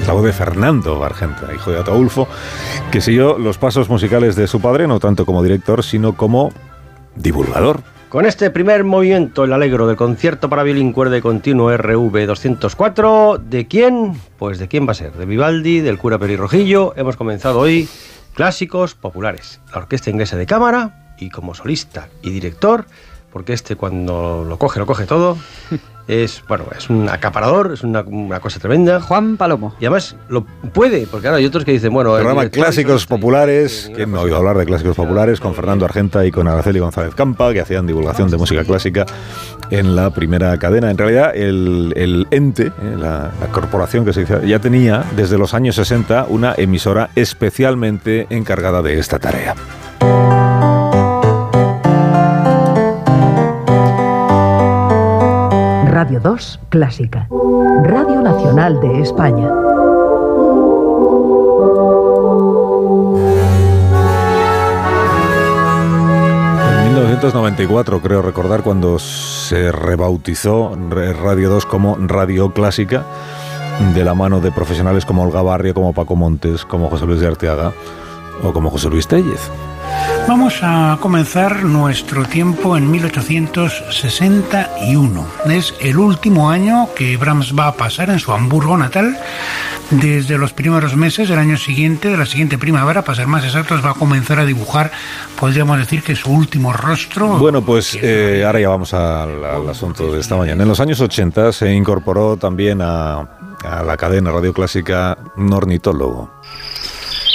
Es 0.00 0.06
la 0.06 0.12
voz 0.12 0.24
de 0.24 0.32
Fernando 0.32 1.02
Argenta, 1.02 1.48
hijo 1.54 1.70
de 1.70 1.78
Ataulfo, 1.78 2.28
que 2.90 3.00
siguió 3.00 3.38
los 3.38 3.58
pasos 3.58 3.88
musicales 3.88 4.36
de 4.36 4.46
su 4.46 4.60
padre, 4.60 4.86
no 4.86 5.00
tanto 5.00 5.24
como 5.24 5.42
director, 5.42 5.82
sino 5.82 6.16
como 6.16 6.52
divulgador. 7.14 7.82
Con 8.08 8.24
este 8.24 8.50
primer 8.50 8.84
movimiento, 8.84 9.44
el 9.44 9.52
alegro 9.52 9.86
del 9.88 9.96
concierto 9.96 10.48
para 10.48 10.62
violín 10.62 10.92
cuerda 10.92 11.18
y 11.18 11.20
continuo 11.20 11.76
RV 11.76 12.26
204, 12.26 13.42
¿de 13.44 13.66
quién? 13.66 14.12
Pues 14.38 14.58
de 14.58 14.68
quién 14.68 14.86
va 14.86 14.92
a 14.92 14.94
ser, 14.94 15.12
de 15.12 15.26
Vivaldi, 15.26 15.80
del 15.80 15.98
cura 15.98 16.18
Perirrojillo. 16.18 16.94
Hemos 16.96 17.16
comenzado 17.16 17.58
hoy 17.58 17.88
clásicos 18.36 18.94
populares, 18.94 19.60
la 19.72 19.78
orquesta 19.78 20.10
inglesa 20.10 20.36
de 20.36 20.44
cámara 20.44 21.16
y 21.18 21.30
como 21.30 21.54
solista 21.54 22.10
y 22.22 22.28
director, 22.30 22.86
porque 23.36 23.52
este 23.52 23.76
cuando 23.76 24.46
lo 24.48 24.56
coge, 24.56 24.78
lo 24.80 24.86
coge 24.86 25.04
todo. 25.04 25.36
Es, 26.08 26.44
bueno, 26.46 26.66
es 26.78 26.88
un 26.88 27.08
acaparador, 27.08 27.72
es 27.72 27.82
una, 27.82 28.02
una 28.02 28.38
cosa 28.38 28.60
tremenda. 28.60 29.00
Juan 29.00 29.36
Palomo. 29.36 29.74
Y 29.80 29.86
además 29.86 30.14
lo 30.28 30.44
puede, 30.72 31.08
porque 31.08 31.26
ahora 31.26 31.38
hay 31.38 31.46
otros 31.46 31.64
que 31.64 31.72
dicen, 31.72 31.92
bueno... 31.92 32.10
el 32.16 32.20
Programa 32.20 32.42
director 32.42 32.62
Clásicos 32.62 33.06
Populares, 33.06 33.90
¿quién 33.92 34.12
no 34.12 34.20
ha 34.20 34.22
oído 34.22 34.36
hablar 34.36 34.56
de 34.56 34.66
Clásicos 34.66 34.94
Populares? 34.94 35.40
Con 35.40 35.56
Fernando 35.56 35.84
Argenta 35.84 36.24
y 36.24 36.30
con 36.30 36.46
Araceli 36.46 36.78
González 36.78 37.12
Campa, 37.16 37.52
que 37.52 37.60
hacían 37.60 37.88
divulgación 37.88 38.30
de 38.30 38.36
música 38.36 38.62
clásica 38.62 39.04
en 39.70 39.96
la 39.96 40.10
primera 40.10 40.56
cadena. 40.60 40.92
En 40.92 40.96
realidad, 40.96 41.32
el, 41.34 41.92
el 41.96 42.28
ente, 42.30 42.66
eh, 42.68 42.96
la, 42.96 43.32
la 43.40 43.46
corporación 43.50 44.04
que 44.04 44.12
se 44.12 44.20
dice, 44.20 44.46
ya 44.46 44.60
tenía 44.60 45.04
desde 45.16 45.36
los 45.36 45.54
años 45.54 45.74
60 45.74 46.26
una 46.28 46.54
emisora 46.56 47.10
especialmente 47.16 48.28
encargada 48.30 48.80
de 48.80 49.00
esta 49.00 49.18
tarea. 49.18 49.56
Radio 56.06 56.20
2 56.20 56.60
Clásica. 56.68 57.26
Radio 57.82 58.22
Nacional 58.22 58.78
de 58.80 59.00
España. 59.00 59.50
En 66.78 66.84
1994, 66.94 68.00
creo 68.00 68.22
recordar, 68.22 68.62
cuando 68.62 68.98
se 68.98 69.70
rebautizó 69.72 70.72
Re- 70.90 71.12
Radio 71.12 71.50
2 71.50 71.66
como 71.66 71.96
Radio 72.00 72.52
Clásica, 72.52 73.04
de 73.94 74.04
la 74.04 74.14
mano 74.14 74.40
de 74.40 74.50
profesionales 74.52 75.04
como 75.04 75.22
Olga 75.22 75.42
Barrio, 75.42 75.74
como 75.74 75.92
Paco 75.92 76.16
Montes, 76.16 76.64
como 76.64 76.88
José 76.88 77.06
Luis 77.06 77.20
de 77.20 77.26
Arteaga 77.26 77.72
o 78.42 78.52
como 78.52 78.70
José 78.70 78.88
Luis 78.88 79.06
Tellez. 79.06 79.50
Vamos 80.28 80.58
a 80.62 80.98
comenzar 81.00 81.64
nuestro 81.64 82.24
tiempo 82.24 82.76
en 82.76 82.90
1861. 82.90 85.26
Es 85.46 85.72
el 85.80 85.96
último 85.98 86.50
año 86.50 86.88
que 86.96 87.16
Brahms 87.16 87.54
va 87.56 87.68
a 87.68 87.76
pasar 87.76 88.10
en 88.10 88.18
su 88.18 88.32
Hamburgo 88.32 88.76
natal. 88.76 89.16
Desde 89.90 90.36
los 90.36 90.52
primeros 90.52 90.96
meses 90.96 91.28
del 91.28 91.38
año 91.38 91.56
siguiente, 91.56 92.08
de 92.08 92.16
la 92.16 92.26
siguiente 92.26 92.58
primavera, 92.58 93.02
para 93.02 93.14
ser 93.14 93.28
más 93.28 93.44
exactos, 93.44 93.84
va 93.84 93.90
a 93.90 93.94
comenzar 93.94 94.40
a 94.40 94.44
dibujar, 94.44 94.90
podríamos 95.38 95.78
decir 95.78 96.02
que 96.02 96.16
su 96.16 96.32
último 96.32 96.72
rostro. 96.72 97.38
Bueno, 97.38 97.62
pues 97.62 97.96
eh, 98.02 98.42
ahora 98.44 98.58
ya 98.58 98.68
vamos 98.68 98.92
al, 98.94 99.68
asunto 99.70 100.12
de 100.12 100.18
esta 100.18 100.34
mañana. 100.36 100.64
En 100.64 100.68
los 100.68 100.80
años 100.80 101.00
80 101.00 101.52
se 101.52 101.72
incorporó 101.72 102.36
también 102.36 102.82
a, 102.82 103.28
a 103.64 103.84
la 103.84 103.96
cadena 103.96 104.32
Radio 104.32 104.52
Clásica 104.52 105.16
un 105.36 105.52
ornitólogo. 105.52 106.35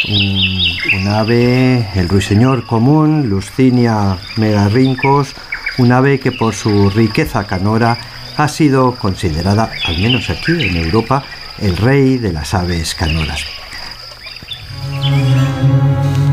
Un, 0.10 1.08
ave, 1.08 1.88
el 1.96 2.10
ruiseñor 2.10 2.66
común, 2.66 3.30
Luscinia 3.30 4.18
megarrincos, 4.38 5.36
un 5.78 5.92
ave 5.92 6.20
que 6.20 6.32
por 6.32 6.56
su 6.56 6.90
riqueza 6.90 7.46
canora 7.46 7.98
ha 8.38 8.48
sido 8.48 8.96
considerada, 8.96 9.70
al 9.86 10.00
menos 10.00 10.30
aquí 10.30 10.52
en 10.52 10.78
Europa, 10.78 11.24
el 11.60 11.78
rey 11.78 12.18
de 12.18 12.34
las 12.34 12.54
aves 12.54 12.96
canoras. 12.96 13.46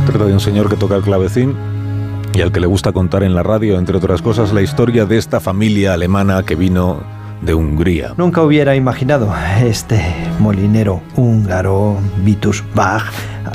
Trata 0.06 0.24
de 0.24 0.32
un 0.32 0.40
señor 0.40 0.70
que 0.70 0.76
toca 0.76 0.97
el 0.97 1.02
clavecín 1.02 1.55
y 2.32 2.40
al 2.40 2.52
que 2.52 2.60
le 2.60 2.66
gusta 2.66 2.92
contar 2.92 3.22
en 3.22 3.34
la 3.34 3.42
radio, 3.42 3.78
entre 3.78 3.98
otras 3.98 4.22
cosas, 4.22 4.52
la 4.52 4.62
historia 4.62 5.05
de 5.05 5.18
esta 5.18 5.40
familia 5.40 5.92
alemana 5.92 6.42
que 6.44 6.55
vino 6.55 7.17
de 7.42 7.55
Hungría. 7.55 8.15
Nunca 8.17 8.42
hubiera 8.42 8.75
imaginado 8.75 9.33
este 9.62 10.00
molinero 10.39 11.00
húngaro, 11.17 11.99
Vitus 12.25 12.65
Bach, 12.75 13.05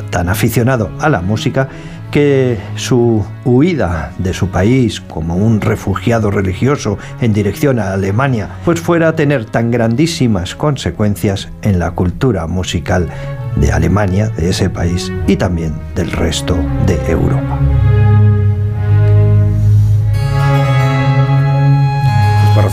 tan 0.09 0.29
aficionado 0.29 0.89
a 0.99 1.09
la 1.09 1.21
música, 1.21 1.69
que 2.11 2.59
su 2.75 3.25
huida 3.43 4.11
de 4.19 4.35
su 4.35 4.49
país 4.49 5.01
como 5.01 5.35
un 5.35 5.61
refugiado 5.61 6.29
religioso 6.29 6.99
en 7.21 7.33
dirección 7.33 7.79
a 7.79 7.93
Alemania, 7.93 8.49
pues 8.65 8.79
fuera 8.79 9.07
a 9.07 9.15
tener 9.15 9.45
tan 9.45 9.71
grandísimas 9.71 10.53
consecuencias 10.53 11.49
en 11.63 11.79
la 11.79 11.91
cultura 11.91 12.45
musical 12.45 13.09
de 13.55 13.71
Alemania, 13.71 14.29
de 14.29 14.49
ese 14.49 14.69
país, 14.69 15.11
y 15.25 15.37
también 15.37 15.73
del 15.95 16.11
resto 16.11 16.55
de 16.85 16.99
Europa. 17.11 17.59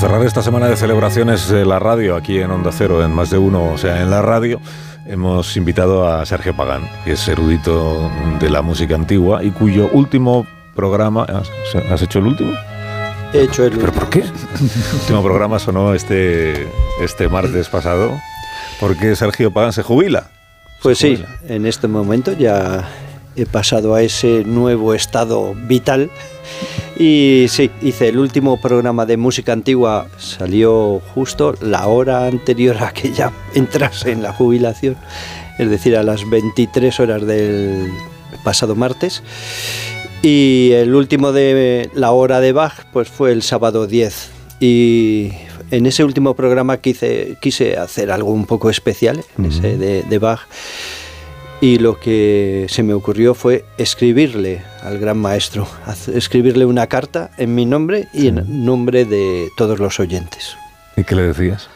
Cerrar 0.00 0.24
esta 0.24 0.42
semana 0.42 0.66
de 0.66 0.78
celebraciones 0.78 1.50
de 1.50 1.66
la 1.66 1.78
radio 1.78 2.16
aquí 2.16 2.38
en 2.38 2.50
Onda 2.50 2.72
Cero, 2.72 3.04
en 3.04 3.12
más 3.12 3.28
de 3.28 3.36
uno, 3.36 3.70
o 3.70 3.76
sea, 3.76 4.00
en 4.00 4.08
la 4.08 4.22
radio, 4.22 4.58
hemos 5.06 5.58
invitado 5.58 6.08
a 6.08 6.24
Sergio 6.24 6.56
Pagán, 6.56 6.88
que 7.04 7.12
es 7.12 7.28
erudito 7.28 8.10
de 8.40 8.48
la 8.48 8.62
música 8.62 8.94
antigua 8.94 9.44
y 9.44 9.50
cuyo 9.50 9.90
último 9.92 10.46
programa. 10.74 11.24
¿Has, 11.24 12.00
hecho 12.00 12.18
el 12.18 12.28
último? 12.28 12.50
He 13.34 13.42
hecho 13.42 13.62
el 13.62 13.76
¿Pero 13.76 13.92
por 13.92 14.08
qué? 14.08 14.20
El 14.20 14.30
último 15.00 15.22
programa 15.22 15.58
sonó 15.58 15.92
este, 15.92 16.66
este 17.02 17.28
martes 17.28 17.68
pasado. 17.68 18.18
porque 18.80 19.14
Sergio 19.16 19.50
Pagán 19.50 19.74
se 19.74 19.82
jubila? 19.82 20.30
Pues 20.82 20.96
sí, 20.96 21.22
en 21.46 21.66
este 21.66 21.88
momento 21.88 22.32
ya 22.32 22.88
he 23.36 23.44
pasado 23.44 23.94
a 23.94 24.00
ese 24.00 24.44
nuevo 24.46 24.94
estado 24.94 25.54
vital. 25.54 26.10
Y 26.98 27.46
sí, 27.48 27.70
hice 27.80 28.08
el 28.08 28.18
último 28.18 28.60
programa 28.60 29.06
de 29.06 29.16
música 29.16 29.52
antigua, 29.52 30.06
salió 30.18 31.00
justo 31.14 31.54
la 31.62 31.86
hora 31.86 32.26
anterior 32.26 32.76
a 32.82 32.92
que 32.92 33.10
ya 33.10 33.32
entrase 33.54 34.12
en 34.12 34.22
la 34.22 34.34
jubilación, 34.34 34.96
es 35.58 35.70
decir, 35.70 35.96
a 35.96 36.02
las 36.02 36.28
23 36.28 37.00
horas 37.00 37.26
del 37.26 37.90
pasado 38.44 38.74
martes. 38.74 39.22
Y 40.22 40.72
el 40.74 40.94
último 40.94 41.32
de 41.32 41.88
la 41.94 42.12
hora 42.12 42.40
de 42.40 42.52
Bach, 42.52 42.84
pues 42.92 43.08
fue 43.08 43.32
el 43.32 43.42
sábado 43.42 43.86
10. 43.86 44.30
Y 44.60 45.30
en 45.70 45.86
ese 45.86 46.04
último 46.04 46.34
programa 46.34 46.76
quise, 46.76 47.38
quise 47.40 47.78
hacer 47.78 48.10
algo 48.10 48.30
un 48.30 48.44
poco 48.44 48.68
especial, 48.68 49.24
en 49.38 49.46
ese 49.46 49.78
de, 49.78 50.02
de 50.02 50.18
Bach. 50.18 50.40
Y 51.60 51.78
lo 51.78 51.98
que 52.00 52.66
se 52.70 52.82
me 52.82 52.94
ocurrió 52.94 53.34
fue 53.34 53.64
escribirle 53.76 54.62
al 54.82 54.98
gran 54.98 55.18
maestro, 55.18 55.66
escribirle 56.14 56.64
una 56.64 56.86
carta 56.86 57.30
en 57.36 57.54
mi 57.54 57.66
nombre 57.66 58.08
y 58.14 58.28
en 58.28 58.64
nombre 58.64 59.04
de 59.04 59.48
todos 59.56 59.78
los 59.78 60.00
oyentes. 60.00 60.56
¿Y 60.96 61.04
qué 61.04 61.14
le 61.16 61.22
decías? 61.28 61.68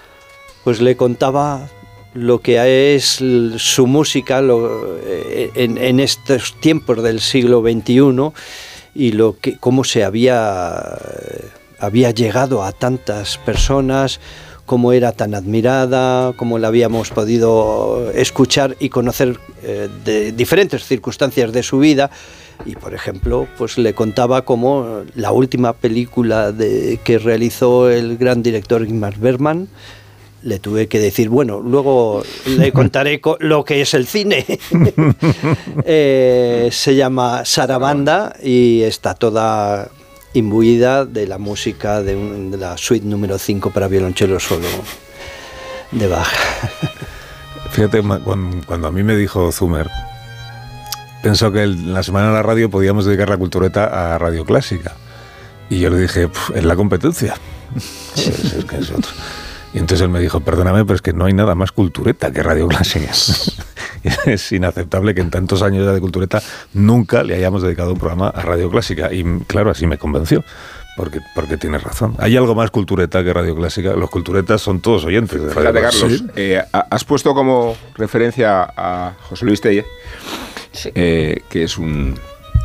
Pues 0.64 0.80
le 0.80 0.96
contaba 0.96 1.68
lo 2.14 2.40
que 2.40 2.94
es 2.94 3.20
su 3.56 3.86
música 3.86 4.40
lo- 4.40 4.96
eh, 5.04 5.50
en, 5.54 5.76
en 5.78 6.00
estos 6.00 6.54
tiempos 6.60 7.02
del 7.02 7.20
siglo 7.20 7.60
XXI 7.60 8.32
y 8.94 9.12
lo 9.12 9.36
que, 9.38 9.58
cómo 9.58 9.84
se 9.84 10.04
había, 10.04 10.96
había 11.78 12.10
llegado 12.12 12.62
a 12.62 12.72
tantas 12.72 13.36
personas, 13.38 14.20
cómo 14.66 14.92
era 14.92 15.12
tan 15.12 15.34
admirada, 15.34 16.32
cómo 16.36 16.58
la 16.58 16.68
habíamos 16.68 17.10
podido 17.10 18.10
escuchar 18.14 18.76
y 18.80 18.88
conocer 18.88 19.38
eh, 19.62 19.88
de 20.04 20.32
diferentes 20.32 20.84
circunstancias 20.84 21.52
de 21.52 21.62
su 21.62 21.78
vida. 21.78 22.10
Y 22.64 22.76
por 22.76 22.94
ejemplo, 22.94 23.46
pues 23.58 23.78
le 23.78 23.94
contaba 23.94 24.42
cómo 24.42 25.02
la 25.16 25.32
última 25.32 25.72
película 25.72 26.52
de, 26.52 26.98
que 27.04 27.18
realizó 27.18 27.90
el 27.90 28.16
gran 28.16 28.42
director 28.42 28.82
Ingmar 28.86 29.18
Bergman, 29.18 29.68
le 30.42 30.58
tuve 30.58 30.88
que 30.88 30.98
decir, 30.98 31.30
bueno, 31.30 31.60
luego 31.60 32.22
le 32.46 32.70
contaré 32.80 33.20
co- 33.20 33.38
lo 33.40 33.64
que 33.64 33.80
es 33.80 33.92
el 33.94 34.06
cine. 34.06 34.44
Eh, 35.86 36.68
se 36.72 36.94
llama 36.94 37.44
Sarabanda 37.44 38.34
y 38.42 38.82
está 38.82 39.14
toda 39.14 39.88
imbuida 40.34 41.04
de 41.06 41.26
la 41.26 41.38
música 41.38 42.02
de, 42.02 42.14
un- 42.16 42.50
de 42.50 42.56
la 42.58 42.76
suite 42.76 43.06
número 43.06 43.38
5 43.38 43.70
para 43.70 43.88
violonchelo 43.88 44.38
solo 44.38 44.66
de 45.90 46.06
Bach. 46.08 46.28
Fíjate, 47.70 48.02
cuando, 48.02 48.86
a 48.88 48.92
mí 48.92 49.02
me 49.02 49.16
dijo 49.16 49.50
Zumer, 49.50 49.88
pensó 51.22 51.50
que 51.50 51.62
el- 51.62 51.92
la 51.92 52.02
semana 52.02 52.28
de 52.28 52.34
la 52.34 52.42
radio 52.42 52.70
podíamos 52.70 53.04
dedicar 53.06 53.28
la 53.28 53.36
cultureta 53.36 54.14
a 54.14 54.18
radio 54.18 54.44
clásica. 54.44 54.94
Y 55.70 55.80
yo 55.80 55.88
le 55.90 55.98
dije, 55.98 56.28
"Pf, 56.28 56.52
es 56.58 56.64
la 56.64 56.76
competencia. 56.76 57.34
Es- 58.16 58.54
es 58.54 58.64
que 58.64 58.76
es 58.78 58.90
otro. 58.90 59.10
Y 59.72 59.78
entonces 59.78 60.02
él 60.04 60.08
me 60.08 60.20
dijo, 60.20 60.38
perdóname, 60.40 60.84
pero 60.84 60.94
es 60.94 61.02
que 61.02 61.12
no 61.12 61.24
hay 61.24 61.32
nada 61.32 61.56
más 61.56 61.72
cultureta 61.72 62.30
que 62.30 62.42
radio 62.44 62.68
clásica. 62.68 63.10
es 64.26 64.52
inaceptable 64.52 65.14
que 65.14 65.20
en 65.20 65.30
tantos 65.30 65.62
años 65.62 65.84
ya 65.86 65.92
de 65.92 66.00
cultureta 66.00 66.42
nunca 66.72 67.22
le 67.22 67.34
hayamos 67.34 67.62
dedicado 67.62 67.92
un 67.92 67.98
programa 67.98 68.28
a 68.28 68.42
radio 68.42 68.70
clásica. 68.70 69.12
Y 69.12 69.24
claro, 69.46 69.70
así 69.70 69.86
me 69.86 69.98
convenció. 69.98 70.44
Porque, 70.96 71.18
porque 71.34 71.56
tienes 71.56 71.82
razón. 71.82 72.14
¿Hay 72.18 72.36
algo 72.36 72.54
más 72.54 72.70
cultureta 72.70 73.24
que 73.24 73.32
radio 73.32 73.56
clásica? 73.56 73.94
Los 73.94 74.10
culturetas 74.10 74.60
son 74.60 74.78
todos 74.78 75.04
oyentes 75.04 75.40
de 75.42 75.52
radio 75.52 75.60
Fíjate, 75.72 75.80
clásica. 75.80 76.06
Carlos, 76.08 76.24
eh, 76.36 76.62
ha- 76.72 76.86
has 76.88 77.04
puesto 77.04 77.34
como 77.34 77.76
referencia 77.96 78.62
a 78.76 79.14
José 79.28 79.44
Luis 79.44 79.60
Telle, 79.60 79.84
eh, 80.94 81.42
que 81.48 81.64
es 81.64 81.78
un 81.78 82.14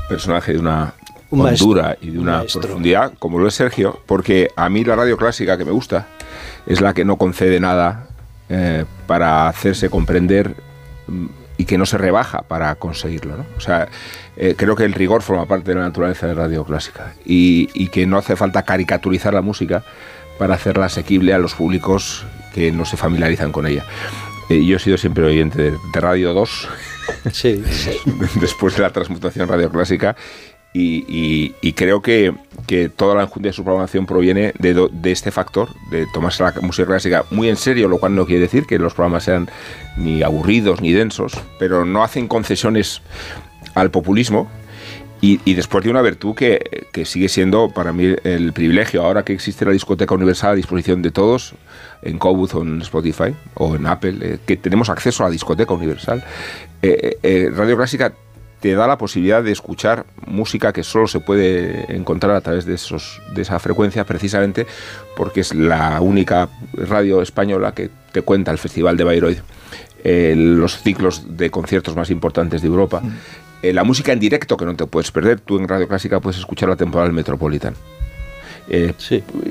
personaje 0.08 0.54
de 0.54 0.60
una 0.60 0.94
Un 1.32 1.42
maestro, 1.42 1.82
y 2.02 2.12
de 2.12 2.20
un 2.20 2.28
una 2.30 2.44
profundidad, 2.44 3.14
como 3.18 3.40
lo 3.40 3.48
es 3.48 3.56
Sergio, 3.56 4.00
porque 4.06 4.50
a 4.56 4.70
mí 4.70 4.84
la 4.84 4.96
radio 4.96 5.18
clásica 5.18 5.58
que 5.58 5.66
me 5.66 5.72
gusta 5.72 6.06
es 6.68 6.82
la 6.82 6.94
que 6.94 7.06
no 7.06 7.16
concede 7.18 7.60
nada 7.60 8.10
eh, 8.50 8.86
para 9.08 9.48
hacerse 9.48 9.90
comprender 9.90 10.56
y 11.58 11.66
que 11.66 11.78
no 11.78 11.86
se 11.86 11.98
rebaja 11.98 12.44
para 12.44 12.74
conseguirlo. 12.76 13.38
¿no? 13.38 13.46
O 13.58 13.60
sea, 13.60 13.90
eh, 14.38 14.56
creo 14.58 14.76
que 14.76 14.86
el 14.86 14.94
rigor 14.94 15.22
forma 15.22 15.46
parte 15.46 15.72
de 15.72 15.76
la 15.76 15.82
naturaleza 15.86 16.28
de 16.28 16.36
la 16.36 16.44
radio 16.44 16.64
clásica 16.64 17.14
y, 17.26 17.70
y 17.74 17.88
que 17.88 18.08
no 18.08 18.18
hace 18.18 18.36
falta 18.36 18.64
caricaturizar 18.64 19.34
la 19.34 19.42
música 19.42 19.84
para 20.38 20.56
hacerla 20.56 20.86
asequible 20.86 21.34
a 21.34 21.38
los 21.38 21.54
públicos 21.54 22.26
que 22.54 22.72
no 22.72 22.86
se 22.86 22.98
familiarizan 22.98 23.52
con 23.52 23.68
ella. 23.68 23.86
Eh, 24.50 24.66
yo 24.66 24.78
he 24.78 24.80
sido 24.80 24.98
siempre 24.98 25.26
oyente 25.26 25.62
de, 25.62 25.72
de 25.72 26.00
Radio 26.00 26.34
2, 26.34 26.70
Sí, 27.32 27.64
después 28.42 28.76
de 28.76 28.84
la 28.84 28.92
transmutación 28.92 29.48
radio 29.48 29.70
clásica, 29.70 30.16
y, 30.74 31.74
creo 31.74 32.02
que, 32.02 32.34
que 32.68 32.90
toda 32.90 33.16
la 33.16 33.24
enjundia 33.24 33.50
de 33.50 33.56
su 33.56 33.64
programación 33.64 34.06
proviene 34.06 34.54
de, 34.60 34.90
de 34.92 35.12
este 35.12 35.32
factor, 35.32 35.70
de 35.90 36.06
tomarse 36.14 36.44
la 36.44 36.54
música 36.62 36.88
clásica 36.88 37.26
muy 37.32 37.50
en 37.50 37.56
serio, 37.56 37.88
lo 37.88 37.98
cual 37.98 38.16
no 38.16 38.26
quiere 38.26 38.42
decir 38.42 38.66
que 38.66 38.78
los 38.78 38.94
programas 38.94 39.24
sean 39.24 39.50
ni 39.98 40.22
aburridos 40.22 40.82
ni 40.82 40.92
densos, 40.92 41.34
pero 41.58 41.86
no 41.86 42.04
hacen 42.04 42.28
concesiones 42.28 43.02
al 43.74 43.92
populismo. 43.92 44.50
Y, 45.22 45.42
y 45.44 45.56
después 45.56 45.84
de 45.84 45.90
una 45.90 46.02
virtud 46.02 46.34
que, 46.34 46.88
que 46.94 47.04
sigue 47.04 47.28
siendo 47.28 47.70
para 47.72 47.92
mí 47.92 48.16
el 48.24 48.54
privilegio, 48.54 49.04
ahora 49.04 49.26
que 49.26 49.34
existe 49.34 49.66
la 49.66 49.72
discoteca 49.72 50.16
universal 50.16 50.52
a 50.52 50.56
disposición 50.56 51.02
de 51.02 51.12
todos, 51.12 51.56
en 52.02 52.18
Cobuz 52.18 52.54
o 52.56 52.62
en 52.62 52.82
Spotify 52.82 53.36
o 53.56 53.76
en 53.76 53.86
Apple, 53.86 54.18
eh, 54.22 54.38
que 54.46 54.56
tenemos 54.56 54.90
acceso 54.90 55.24
a 55.24 55.28
la 55.28 55.32
discoteca 55.32 55.74
universal. 55.74 56.24
Eh, 56.82 57.18
eh, 57.22 57.50
Radio 57.54 57.76
Clásica 57.76 58.14
te 58.60 58.74
da 58.74 58.88
la 58.88 58.98
posibilidad 58.98 59.44
de 59.44 59.52
escuchar 59.52 60.06
música 60.26 60.74
que 60.74 60.84
solo 60.84 61.08
se 61.08 61.20
puede 61.20 61.96
encontrar 61.96 62.36
a 62.36 62.42
través 62.42 62.66
de, 62.66 62.76
esos, 62.76 63.22
de 63.34 63.42
esa 63.42 63.60
frecuencia, 63.60 64.06
precisamente 64.06 64.68
porque 65.16 65.42
es 65.42 65.54
la 65.54 66.02
única 66.02 66.50
radio 66.74 67.22
española 67.22 67.74
que 67.74 67.90
te 68.12 68.22
cuenta 68.22 68.52
el 68.52 68.58
Festival 68.58 68.98
de 68.98 69.04
Bayreuth, 69.04 69.40
eh, 70.04 70.34
los 70.36 70.82
ciclos 70.82 71.38
de 71.38 71.50
conciertos 71.50 71.96
más 71.96 72.10
importantes 72.10 72.62
de 72.62 72.68
Europa, 72.68 73.02
eh, 73.62 73.74
la 73.74 73.84
música 73.84 74.12
en 74.12 74.20
directo 74.20 74.58
que 74.58 74.66
no 74.66 74.76
te 74.76 74.86
puedes 74.86 75.12
perder. 75.12 75.40
Tú 75.40 75.58
en 75.58 75.68
Radio 75.68 75.88
Clásica 75.88 76.20
puedes 76.20 76.40
escuchar 76.40 76.70
la 76.70 76.76
temporada 76.76 77.08
del 77.08 77.16
Metropolitan. 77.16 77.76
Eh, 78.70 78.94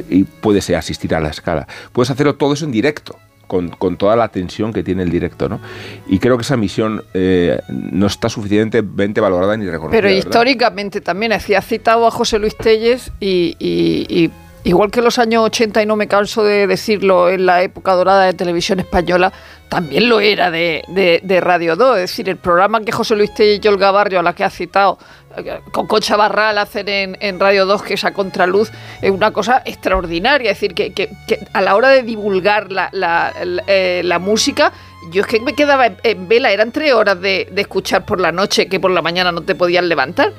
Y 0.09 0.25
puedes 0.25 0.71
asistir 0.71 1.15
a 1.15 1.21
la 1.21 1.31
escala. 1.31 1.67
Puedes 1.93 2.11
hacerlo 2.11 2.37
todo 2.37 2.53
eso 2.55 2.65
en 2.65 2.73
directo. 2.73 3.19
Con, 3.49 3.71
con 3.71 3.97
toda 3.97 4.15
la 4.15 4.29
tensión 4.29 4.73
que 4.73 4.85
tiene 4.85 5.03
el 5.03 5.11
directo, 5.11 5.49
¿no? 5.49 5.59
Y 6.07 6.19
creo 6.21 6.37
que 6.37 6.43
esa 6.43 6.57
misión 6.57 7.03
eh, 7.15 7.59
no 7.69 8.07
está 8.07 8.29
suficientemente 8.29 9.21
valorada 9.21 9.57
ni 9.57 9.65
reconocida. 9.65 9.91
Pero 10.01 10.09
¿verdad? 10.09 10.19
históricamente 10.19 11.01
también, 11.01 11.33
es 11.33 11.43
decir, 11.43 11.61
citado 11.63 12.07
a 12.07 12.11
José 12.11 12.39
Luis 12.39 12.57
Telles 12.57 13.11
y, 13.19 13.57
y- 13.59 14.07
y 14.09 14.31
igual 14.65 14.91
que 14.91 15.01
en 15.01 15.05
los 15.07 15.19
años 15.19 15.43
80, 15.47 15.83
y 15.83 15.87
no 15.87 15.97
me 15.97 16.07
canso 16.09 16.45
de 16.45 16.67
decirlo, 16.67 17.31
en 17.31 17.47
la 17.47 17.63
época 17.63 17.95
dorada 17.95 18.27
de 18.27 18.35
televisión 18.35 18.81
española, 18.81 19.33
también 19.69 20.09
lo 20.09 20.21
era 20.21 20.51
de, 20.51 20.83
de- 20.89 21.21
Radio 21.41 21.77
2. 21.77 21.97
Es 21.99 22.11
decir, 22.11 22.29
el 22.29 22.37
programa 22.37 22.81
que 22.81 22.93
José 22.93 23.17
Luis 23.17 23.33
Telles 23.35 23.57
y 23.57 23.61
Barrio, 23.93 24.21
a 24.21 24.23
la 24.23 24.35
que 24.35 24.45
ha 24.45 24.51
citado, 24.51 24.99
eh, 25.37 25.61
con 25.73 25.87
Concha 25.87 26.17
Barral 26.17 26.59
hacen 26.59 26.89
en, 26.89 27.17
en 27.21 27.39
Radio 27.39 27.67
2, 27.67 27.83
que 27.83 27.95
es 27.95 28.05
a 28.05 28.13
contraluz, 28.13 28.71
es 29.03 29.11
una 29.11 29.31
cosa 29.33 29.63
extraordinaria. 29.65 30.51
Es 30.53 30.57
decir, 30.61 30.75
que, 30.75 30.93
que- 30.93 31.11
que 31.27 31.41
a 31.53 31.61
la 31.61 31.77
hora 31.77 31.89
de 31.91 32.03
divulgar 32.03 32.73
la, 32.73 32.89
la- 32.93 33.33
eh, 33.67 34.03
la 34.05 34.19
música, 34.19 34.73
yo 35.13 35.23
es 35.23 35.27
que 35.27 35.41
me 35.41 35.55
quedaba 35.55 35.87
en, 35.87 35.97
en 36.03 36.29
vela, 36.29 36.51
eran 36.53 36.71
tres 36.73 36.93
horas 36.93 37.21
de, 37.21 37.49
de 37.51 37.61
escuchar 37.63 38.05
por 38.05 38.21
la 38.21 38.33
noche 38.33 38.69
que 38.69 38.79
por 38.81 38.91
la 38.91 39.01
mañana 39.03 39.33
no 39.33 39.43
te 39.43 39.55
podías 39.55 39.85
levantar. 39.85 40.33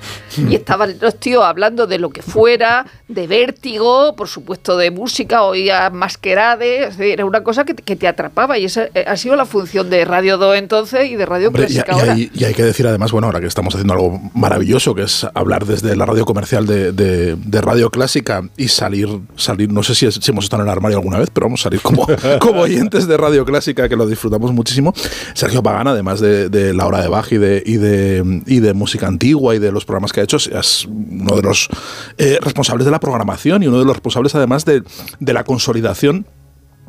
Y 0.50 0.56
estaban 0.56 0.96
los 1.02 1.20
tíos 1.20 1.44
hablando 1.44 1.88
de 1.88 1.98
lo 2.00 2.10
que 2.10 2.22
fuera, 2.22 2.86
de 3.08 3.26
vértigo, 3.28 4.16
por 4.16 4.28
supuesto 4.28 4.78
de 4.78 4.92
música, 4.92 5.44
oía 5.44 5.90
masquerade, 5.90 6.84
es 6.88 6.98
decir, 6.98 7.14
era 7.14 7.26
una 7.26 7.44
cosa 7.44 7.66
que, 7.66 7.74
te- 7.74 7.84
que 7.84 7.96
te 7.96 8.08
atrapaba 8.08 8.58
y 8.58 8.66
esa 8.66 8.86
eh, 8.94 9.06
ha 9.08 9.18
sido 9.18 9.36
la 9.36 9.46
función 9.46 9.90
de 9.90 10.06
Radio 10.06 10.38
2 10.38 10.58
entonces 10.58 11.10
y 11.10 11.16
de 11.16 11.26
Radio 11.26 11.48
Hombre, 11.48 11.64
y, 11.64 11.74
Clásica 11.74 11.92
y 11.92 12.00
ahora. 12.00 12.14
hay, 12.14 12.32
y 12.34 12.44
hay 12.46 12.54
que 12.54 12.64
decir 12.64 12.86
además, 12.88 13.12
bueno, 13.12 13.28
ahora 13.28 13.40
que 13.40 13.48
estamos 13.48 13.74
haciendo 13.74 13.94
algo 13.94 14.20
maravilloso, 14.34 14.94
que 14.94 15.04
es 15.04 15.26
hablar 15.34 15.66
desde 15.66 15.96
la 15.96 16.06
radio 16.06 16.26
comercial 16.26 16.68
de, 16.68 16.92
de- 16.92 17.36
de 17.36 17.62
radio 17.62 17.90
clásica 17.90 18.44
y 18.58 18.68
salir, 18.68 19.08
salir, 19.36 19.72
no 19.72 19.84
sé 19.84 19.96
si, 19.96 20.06
es- 20.06 20.16
si 20.16 20.32
hemos 20.32 20.44
estado 20.46 20.62
en 20.64 20.68
el 20.70 20.72
armario 20.74 20.98
alguna 20.98 21.18
vez, 21.20 21.30
pero 21.34 21.46
vamos 21.48 21.62
a 21.62 21.64
salir 21.64 21.82
como, 21.82 22.06
como 22.40 22.62
oyentes 22.62 23.08
de 23.08 23.18
radio 23.18 23.46
clásica, 23.46 23.90
que 23.90 23.96
lo 23.96 24.06
disfrutamos 24.06 24.49
muchísimo. 24.54 24.94
Sergio 25.34 25.64
Pagana, 25.64 25.92
además 25.92 26.20
de, 26.20 26.50
de 26.50 26.74
la 26.74 26.86
hora 26.86 27.02
de 27.02 27.08
Bach 27.08 27.32
y 27.32 27.38
de, 27.38 27.64
y, 27.66 27.78
de, 27.78 28.42
y 28.46 28.60
de 28.60 28.74
música 28.74 29.08
antigua 29.08 29.56
y 29.56 29.60
de 29.60 29.72
los 29.72 29.86
programas 29.86 30.12
que 30.12 30.22
ha 30.22 30.24
hecho, 30.24 30.38
es 30.38 30.86
uno 30.86 31.36
de 31.36 31.42
los 31.42 31.70
eh, 32.18 32.40
responsables 32.42 32.86
de 32.86 32.92
la 32.92 33.00
programación 33.00 33.64
y 33.64 33.68
uno 33.68 33.80
de 33.80 33.86
los 33.86 33.96
responsables 33.96 34.36
además 34.36 34.66
de, 34.66 34.84
de 35.20 35.34
la 35.34 35.44
consolidación 35.44 36.26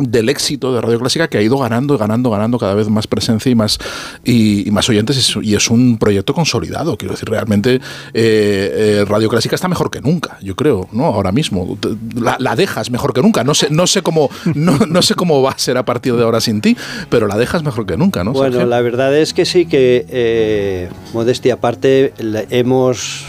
del 0.01 0.29
éxito 0.29 0.75
de 0.75 0.81
Radio 0.81 0.99
Clásica 1.01 1.29
que 1.29 1.39
ha 1.39 1.43
ido 1.43 1.59
ganando, 1.59 1.97
ganando, 1.99 2.31
ganando 2.31 2.59
cada 2.59 2.75
vez 2.75 2.89
más 2.89 3.07
presencia 3.07 3.51
y 3.51 3.55
más 3.55 3.79
y, 4.25 4.67
y 4.69 4.71
más 4.71 4.89
oyentes 4.89 5.17
es- 5.17 5.37
y 5.43 5.55
es 5.55 5.71
un 5.71 5.99
proyecto 5.99 6.35
consolidado. 6.35 6.97
Quiero 6.97 7.15
decir, 7.15 7.29
realmente 7.29 7.77
eh, 7.77 7.81
eh, 8.15 9.05
Radio 9.07 9.29
Clásica 9.29 9.55
está 9.55 9.69
mejor 9.69 9.91
que 9.91 10.01
nunca, 10.01 10.39
yo 10.43 10.57
creo, 10.57 10.89
¿no? 10.93 11.05
Ahora 11.07 11.33
mismo 11.33 11.79
la, 12.15 12.37
la 12.39 12.57
dejas 12.57 12.91
mejor 12.91 13.13
que 13.13 13.23
nunca. 13.23 13.45
No 13.45 13.55
sé, 13.55 13.69
no 13.71 13.87
sé 13.87 14.03
cómo, 14.03 14.31
no, 14.55 14.79
no 14.89 15.03
sé 15.03 15.15
cómo 15.15 15.43
va 15.43 15.51
a 15.53 15.59
ser 15.59 15.77
a 15.77 15.85
partir 15.85 16.15
de 16.17 16.23
ahora 16.25 16.41
sin 16.41 16.61
ti, 16.61 16.77
pero 17.09 17.27
la 17.27 17.37
dejas 17.37 17.63
mejor 17.63 17.87
que 17.87 17.97
nunca, 17.97 18.25
¿no? 18.25 18.33
Bueno, 18.33 18.53
Sergio? 18.53 18.69
la 18.69 18.81
verdad 18.81 19.17
es 19.17 19.35
que 19.35 19.45
sí 19.45 19.67
que, 19.67 20.07
eh, 20.09 20.89
modestia 21.13 21.55
aparte, 21.55 22.13
hemos 22.51 23.25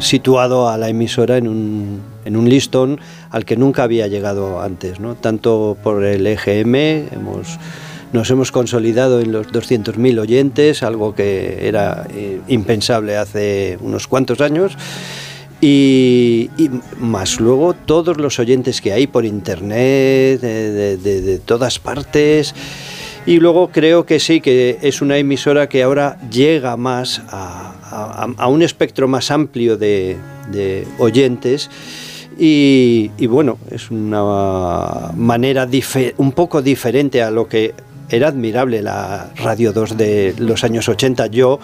situado 0.00 0.68
a 0.68 0.76
la 0.78 0.88
emisora 0.88 1.36
en 1.36 1.48
un, 1.48 2.00
en 2.26 2.36
un 2.36 2.48
listón 2.50 3.00
al 3.30 3.44
que 3.46 3.56
nunca 3.56 3.84
había 3.84 4.06
llegado 4.08 4.60
antes, 4.60 5.00
¿no? 5.00 5.14
Tanto 5.14 5.76
por 5.82 6.04
el 6.04 6.26
EGM, 6.26 7.08
nos 8.12 8.30
hemos 8.30 8.52
consolidado 8.52 9.20
en 9.20 9.32
los 9.32 9.48
200.000 9.48 10.18
oyentes, 10.20 10.82
algo 10.82 11.14
que 11.14 11.66
era 11.66 12.06
eh, 12.14 12.40
impensable 12.48 13.16
hace 13.16 13.78
unos 13.80 14.06
cuantos 14.06 14.40
años. 14.40 14.76
Y, 15.60 16.50
más 16.98 17.40
luego 17.40 17.74
todos 17.74 18.18
los 18.18 18.38
oyentes 18.38 18.80
que 18.80 18.92
hay 18.92 19.06
por 19.06 19.24
internet, 19.24 20.40
de, 20.40 21.40
todas 21.44 21.78
partes. 21.78 22.54
Y 23.24 23.40
luego 23.40 23.70
creo 23.72 24.06
que 24.06 24.20
sí, 24.20 24.40
que 24.40 24.78
es 24.82 25.00
una 25.02 25.16
emisora 25.18 25.68
que 25.68 25.82
ahora 25.82 26.18
llega 26.30 26.76
más 26.76 27.22
a, 27.30 28.34
a- 28.38 28.48
un 28.48 28.62
espectro 28.62 29.08
más 29.08 29.30
amplio 29.30 29.76
de 29.76 30.16
oyentes. 30.98 31.70
Y, 32.38 33.10
y 33.16 33.26
bueno, 33.26 33.58
es 33.70 33.90
una 33.90 35.12
manera 35.14 35.66
un 36.18 36.32
poco 36.32 36.60
diferente 36.60 37.22
a 37.22 37.30
lo 37.30 37.48
que 37.48 37.74
era 38.08 38.28
admirable 38.28 38.82
la 38.82 39.30
Radio 39.36 39.72
2 39.72 39.96
de 39.96 40.34
los 40.38 40.62
años 40.62 40.88
80. 40.88 41.28
Yo 41.28 41.58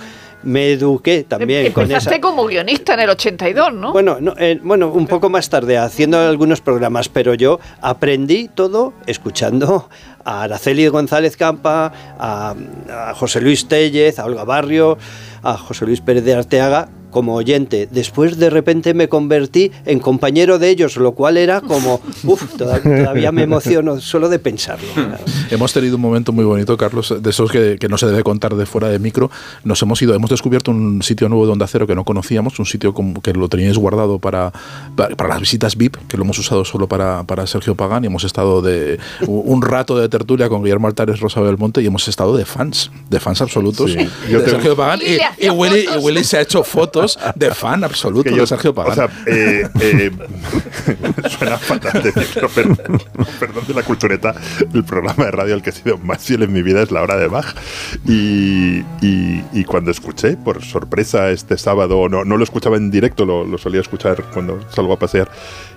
me 0.44 0.72
eduqué 0.72 1.24
también 1.24 1.72
con 1.72 1.90
esa... 1.90 2.20
Como 2.20 2.46
guionista 2.46 2.94
en 2.94 3.00
el 3.00 3.10
82, 3.10 3.74
¿no? 3.74 3.92
Bueno, 3.92 4.16
no, 4.20 4.34
eh, 4.38 4.58
bueno, 4.62 4.88
un 4.88 5.06
poco 5.06 5.28
más 5.28 5.48
tarde, 5.48 5.78
haciendo 5.78 6.18
algunos 6.18 6.60
programas, 6.60 7.08
pero 7.08 7.34
yo 7.34 7.60
aprendí 7.80 8.48
todo 8.48 8.92
escuchando 9.06 9.88
a 10.24 10.42
Araceli 10.42 10.88
González 10.88 11.36
Campa, 11.36 11.92
a, 12.18 12.54
a 12.90 13.14
José 13.14 13.40
Luis 13.40 13.68
Tellez, 13.68 14.18
a 14.18 14.24
Olga 14.24 14.44
Barrio, 14.44 14.98
a 15.42 15.56
José 15.56 15.86
Luis 15.86 16.00
Pérez 16.00 16.24
de 16.24 16.34
Arteaga 16.34 16.88
como 17.12 17.36
oyente. 17.36 17.88
Después 17.90 18.38
de 18.38 18.50
repente 18.50 18.94
me 18.94 19.08
convertí 19.08 19.70
en 19.86 20.00
compañero 20.00 20.58
de 20.58 20.70
ellos, 20.70 20.96
lo 20.96 21.12
cual 21.12 21.36
era 21.36 21.60
como, 21.60 22.00
uff, 22.24 22.56
todavía 22.56 23.30
me 23.30 23.42
emociono 23.44 24.00
solo 24.00 24.28
de 24.28 24.40
pensarlo. 24.40 24.88
Hemos 25.50 25.72
tenido 25.72 25.94
un 25.96 26.02
momento 26.02 26.32
muy 26.32 26.44
bonito, 26.44 26.76
Carlos, 26.76 27.14
de 27.22 27.30
esos 27.30 27.50
que, 27.52 27.76
que 27.78 27.88
no 27.88 27.96
se 27.98 28.06
debe 28.06 28.24
contar 28.24 28.54
de 28.56 28.66
fuera 28.66 28.88
de 28.88 28.98
micro. 28.98 29.30
Nos 29.62 29.80
hemos 29.82 30.00
ido, 30.02 30.14
hemos 30.14 30.30
descubierto 30.30 30.70
un 30.72 31.02
sitio 31.02 31.28
nuevo 31.28 31.46
de 31.46 31.52
Onda 31.52 31.66
Cero 31.66 31.86
que 31.86 31.94
no 31.94 32.04
conocíamos, 32.04 32.58
un 32.58 32.66
sitio 32.66 32.92
como 32.94 33.20
que 33.20 33.32
lo 33.34 33.48
teníais 33.48 33.76
guardado 33.78 34.18
para, 34.18 34.52
para, 34.96 35.14
para 35.14 35.28
las 35.30 35.40
visitas 35.40 35.76
VIP, 35.76 35.96
que 36.08 36.16
lo 36.16 36.24
hemos 36.24 36.38
usado 36.38 36.64
solo 36.64 36.88
para, 36.88 37.22
para 37.24 37.46
Sergio 37.46 37.74
Pagán, 37.74 38.04
y 38.04 38.06
hemos 38.06 38.24
estado 38.24 38.62
de 38.62 38.98
un 39.26 39.60
rato 39.62 39.98
de 39.98 40.08
tertulia 40.08 40.48
con 40.48 40.62
Guillermo 40.62 40.86
Altares, 40.88 41.20
Rosa 41.20 41.40
Belmonte, 41.40 41.82
y 41.82 41.86
hemos 41.86 42.08
estado 42.08 42.36
de 42.36 42.44
fans, 42.46 42.90
de 43.10 43.20
fans 43.20 43.42
absolutos 43.42 43.90
Sí. 43.92 43.96
de 43.98 44.08
Yo 44.30 44.38
tengo- 44.38 44.50
Sergio 44.50 44.76
Pagán. 44.76 45.00
Y 45.02 45.04
Y, 45.12 45.16
le 45.16 45.24
hacía 45.24 45.46
y 45.46 45.50
Willy, 45.50 45.82
fotos. 45.84 46.02
y 46.02 46.04
Willy 46.06 46.24
se 46.24 46.36
ha 46.38 46.40
hecho 46.40 46.62
fotos 46.64 47.01
de 47.34 47.50
fan 47.54 47.84
absoluto 47.84 48.24
Que 48.30 48.36
yo- 48.36 48.42
de 48.42 48.46
Sergio 48.46 48.74
Pagán. 48.74 48.92
O 48.92 48.94
sea, 48.94 49.08
eh, 49.26 49.66
eh, 49.80 50.10
suena 51.38 51.58
fatal 51.58 52.02
decirlo, 52.02 52.48
pero 52.54 52.74
perdón 53.40 53.64
de 53.66 53.74
la 53.74 53.82
cultureta, 53.82 54.34
el 54.72 54.84
programa 54.84 55.24
de 55.24 55.30
radio 55.30 55.54
al 55.54 55.62
que 55.62 55.70
he 55.70 55.72
sido 55.72 55.98
más 55.98 56.22
fiel 56.22 56.42
en 56.42 56.52
mi 56.52 56.62
vida 56.62 56.82
es 56.82 56.90
La 56.90 57.02
Hora 57.02 57.16
de 57.16 57.28
Bach. 57.28 57.54
Y, 58.06 58.78
y- 59.00 59.44
y 59.52 59.64
cuando 59.64 59.90
escuché, 59.90 60.36
por 60.36 60.62
sorpresa, 60.64 61.30
este 61.30 61.56
sábado, 61.58 62.08
no, 62.08 62.24
no 62.24 62.36
lo 62.36 62.44
escuchaba 62.44 62.76
en 62.76 62.90
directo, 62.90 63.24
lo, 63.24 63.44
lo 63.44 63.58
solía 63.58 63.80
escuchar 63.80 64.22
cuando 64.32 64.60
salgo 64.70 64.92
a 64.94 64.98
pasear, 64.98 65.30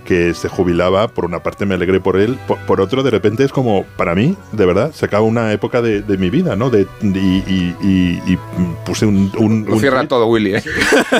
que 0.06 0.34
se 0.34 0.50
jubilaba, 0.50 1.08
por 1.08 1.26
una 1.26 1.42
parte 1.42 1.66
me 1.66 1.74
alegré 1.76 2.00
por 2.00 2.18
él, 2.18 2.38
por, 2.48 2.58
por 2.60 2.80
otro 2.82 3.02
de 3.04 3.10
repente 3.12 3.44
es 3.44 3.52
como, 3.52 3.86
para 3.98 4.14
mí, 4.16 4.36
de 4.52 4.66
verdad, 4.66 4.92
se 4.94 5.06
acaba 5.06 5.24
una 5.26 5.52
época 5.52 5.82
de, 5.82 6.02
de 6.02 6.18
mi 6.18 6.30
vida, 6.30 6.56
¿no? 6.56 6.70
De, 6.70 6.86
y, 7.02 7.08
y- 7.08 7.76
y- 7.82 8.22
y 8.34 8.38
puse 8.86 9.06
un... 9.06 9.32
un, 9.38 9.66
Lo 9.66 9.74
un 9.74 9.80
cierra 9.80 10.08
todo 10.08 10.28
Willy, 10.28 10.56
¿eh? 10.56 10.64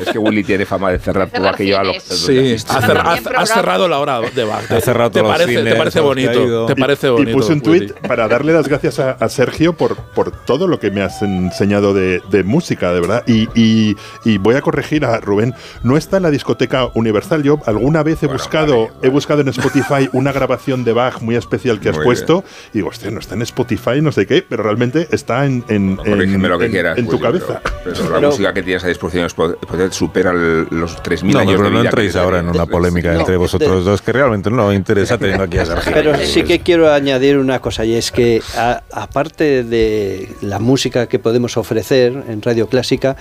es 0.00 0.08
que 0.12 0.18
Willy 0.18 0.44
tiene 0.44 0.66
fama 0.66 0.90
de 0.92 0.98
cerrar 0.98 1.30
todo 1.30 1.48
aquello 1.48 1.78
a 1.78 1.84
lo 1.84 1.92
Sí, 2.00 2.56
ha, 2.68 2.80
cerra- 2.80 3.02
ha- 3.02 3.40
ha 3.42 3.46
cerrado 3.46 3.88
la 3.88 3.98
hora 3.98 4.20
de 4.20 4.44
Bach. 4.44 4.70
Ha 4.70 4.80
cerrado 4.80 5.10
¿Te 5.10 5.20
todos 5.20 5.30
los 5.32 5.38
parece, 5.38 5.58
cines 5.58 5.72
te 5.72 5.78
parece 5.78 5.98
los 5.98 6.06
bonito? 6.06 6.66
¿Te 6.66 6.72
Y- 6.72 6.76
parece 6.80 7.06
y, 7.06 7.10
bonito? 7.10 7.32
puse 7.38 7.52
un 7.52 7.60
tuit 7.60 7.92
para 8.06 8.28
darle 8.28 8.52
las 8.52 8.68
gracias 8.68 8.98
a, 8.98 9.12
a 9.12 9.28
Sergio 9.28 9.72
por, 9.74 9.96
por 9.96 10.30
todo 10.30 10.66
lo 10.68 10.78
que 10.80 10.90
me 10.90 11.02
has 11.02 11.22
enseñado 11.22 11.94
de, 11.94 12.20
de 12.30 12.42
música, 12.44 12.92
de 12.92 13.00
verdad. 13.00 13.24
Y, 13.26 13.48
y- 13.54 13.96
y 14.24 14.38
voy 14.38 14.54
a 14.56 14.60
corregir 14.60 15.04
a 15.04 15.18
Rubén. 15.20 15.54
No 15.82 15.96
está 15.96 16.16
en 16.18 16.24
la 16.24 16.30
discoteca 16.30 16.88
Universal. 16.94 17.42
Yo 17.42 17.58
alguna 17.66 18.02
vez 18.02 18.22
he 18.22 18.26
buscado, 18.26 18.88
he 19.02 19.08
buscado 19.08 19.40
en 19.40 19.48
Spotify 19.48 20.08
una 20.12 20.32
grabación 20.32 20.84
de 20.84 20.92
Bach 20.92 21.20
muy 21.20 21.36
especial 21.36 21.80
que 21.80 21.88
has 21.90 21.96
Muy 21.96 22.04
puesto. 22.04 22.44
Y 22.72 22.78
digo, 22.78 22.88
hostia, 22.88 23.10
no 23.10 23.20
está 23.20 23.34
en 23.34 23.42
Spotify, 23.42 24.00
no 24.00 24.12
sé 24.12 24.26
qué, 24.26 24.42
pero 24.46 24.62
realmente 24.62 25.08
está 25.10 25.46
en, 25.46 25.64
en, 25.68 25.98
en- 26.04 26.42
lo 26.48 26.58
que 26.58 26.66
en- 26.66 26.70
quieras. 26.72 26.98
en 26.98 27.08
tu 27.08 27.18
cabeza. 27.20 27.60
Pero, 27.84 27.96
pero 27.96 28.20
la 28.20 28.28
música 28.28 28.52
que 28.54 28.62
tienes 28.62 28.84
a 28.84 28.88
disposición 28.88 29.21
es 29.26 29.34
po- 29.34 29.54
poder 29.56 29.92
supera 29.92 30.30
el- 30.32 30.66
los 30.70 31.02
3.000 31.02 31.32
No, 31.34 31.38
años 31.40 31.54
pero 31.56 31.64
de 31.68 31.70
no 31.74 31.82
entréis 31.84 32.12
que 32.12 32.18
ahora 32.18 32.38
en 32.40 32.48
una 32.48 32.66
polémica 32.66 33.12
No, 33.12 33.20
entre 33.20 33.36
vosotros 33.36 33.84
de- 33.84 33.90
dos, 33.90 34.02
que 34.02 34.12
realmente 34.12 34.50
no 34.50 34.72
interesa 34.72 35.18
teniendo 35.18 35.44
aquí 35.44 35.58
a 35.58 35.66
Sergio. 35.66 35.92
Pero 35.94 36.14
sí 36.18 36.42
que 36.44 36.60
quiero 36.60 36.92
añadir 36.92 37.38
una 37.38 37.60
cosa 37.60 37.84
y 37.84 37.94
es 37.94 38.10
que 38.12 38.40
aparte 38.92 39.64
de 39.64 40.28
la 40.40 40.58
música 40.58 41.06
que 41.08 41.18
podemos 41.18 41.56
ofrecer 41.56 42.12
en 42.28 42.42
Radio 42.42 42.68
Clásica, 42.68 43.16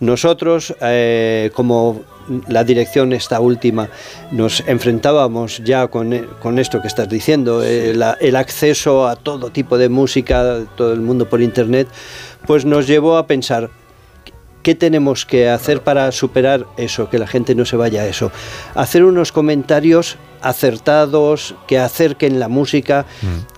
nosotros 0.00 0.74
eh, 0.80 1.50
como 1.54 2.02
la 2.48 2.64
dirección 2.64 3.12
esta 3.12 3.38
última 3.40 3.88
nos 4.32 4.62
enfrentábamos 4.66 5.62
ya 5.64 5.86
con, 5.88 6.26
con 6.40 6.58
esto 6.58 6.80
que 6.82 6.88
estás 6.88 7.08
diciendo, 7.08 7.62
eh, 7.62 7.92
la- 7.94 8.16
el 8.20 8.34
acceso 8.36 9.06
a 9.06 9.14
todo 9.16 9.50
tipo 9.50 9.78
de 9.78 9.88
música, 9.88 10.60
todo 10.76 10.92
el 10.92 11.00
mundo 11.00 11.28
por 11.28 11.40
internet, 11.42 11.86
pues 12.46 12.64
nos 12.64 12.86
llevó 12.86 13.16
a 13.18 13.26
pensar 13.26 13.70
¿Qué 14.64 14.74
tenemos 14.74 15.26
que 15.26 15.50
hacer 15.50 15.82
para 15.82 16.10
superar 16.10 16.64
eso, 16.78 17.10
que 17.10 17.18
la 17.18 17.26
gente 17.26 17.54
no 17.54 17.66
se 17.66 17.76
vaya 17.76 18.00
a 18.00 18.06
eso? 18.06 18.32
Hacer 18.74 19.04
unos 19.04 19.30
comentarios 19.30 20.16
acertados, 20.44 21.54
que 21.66 21.78
acerquen 21.78 22.38
la 22.38 22.48
música, 22.48 23.06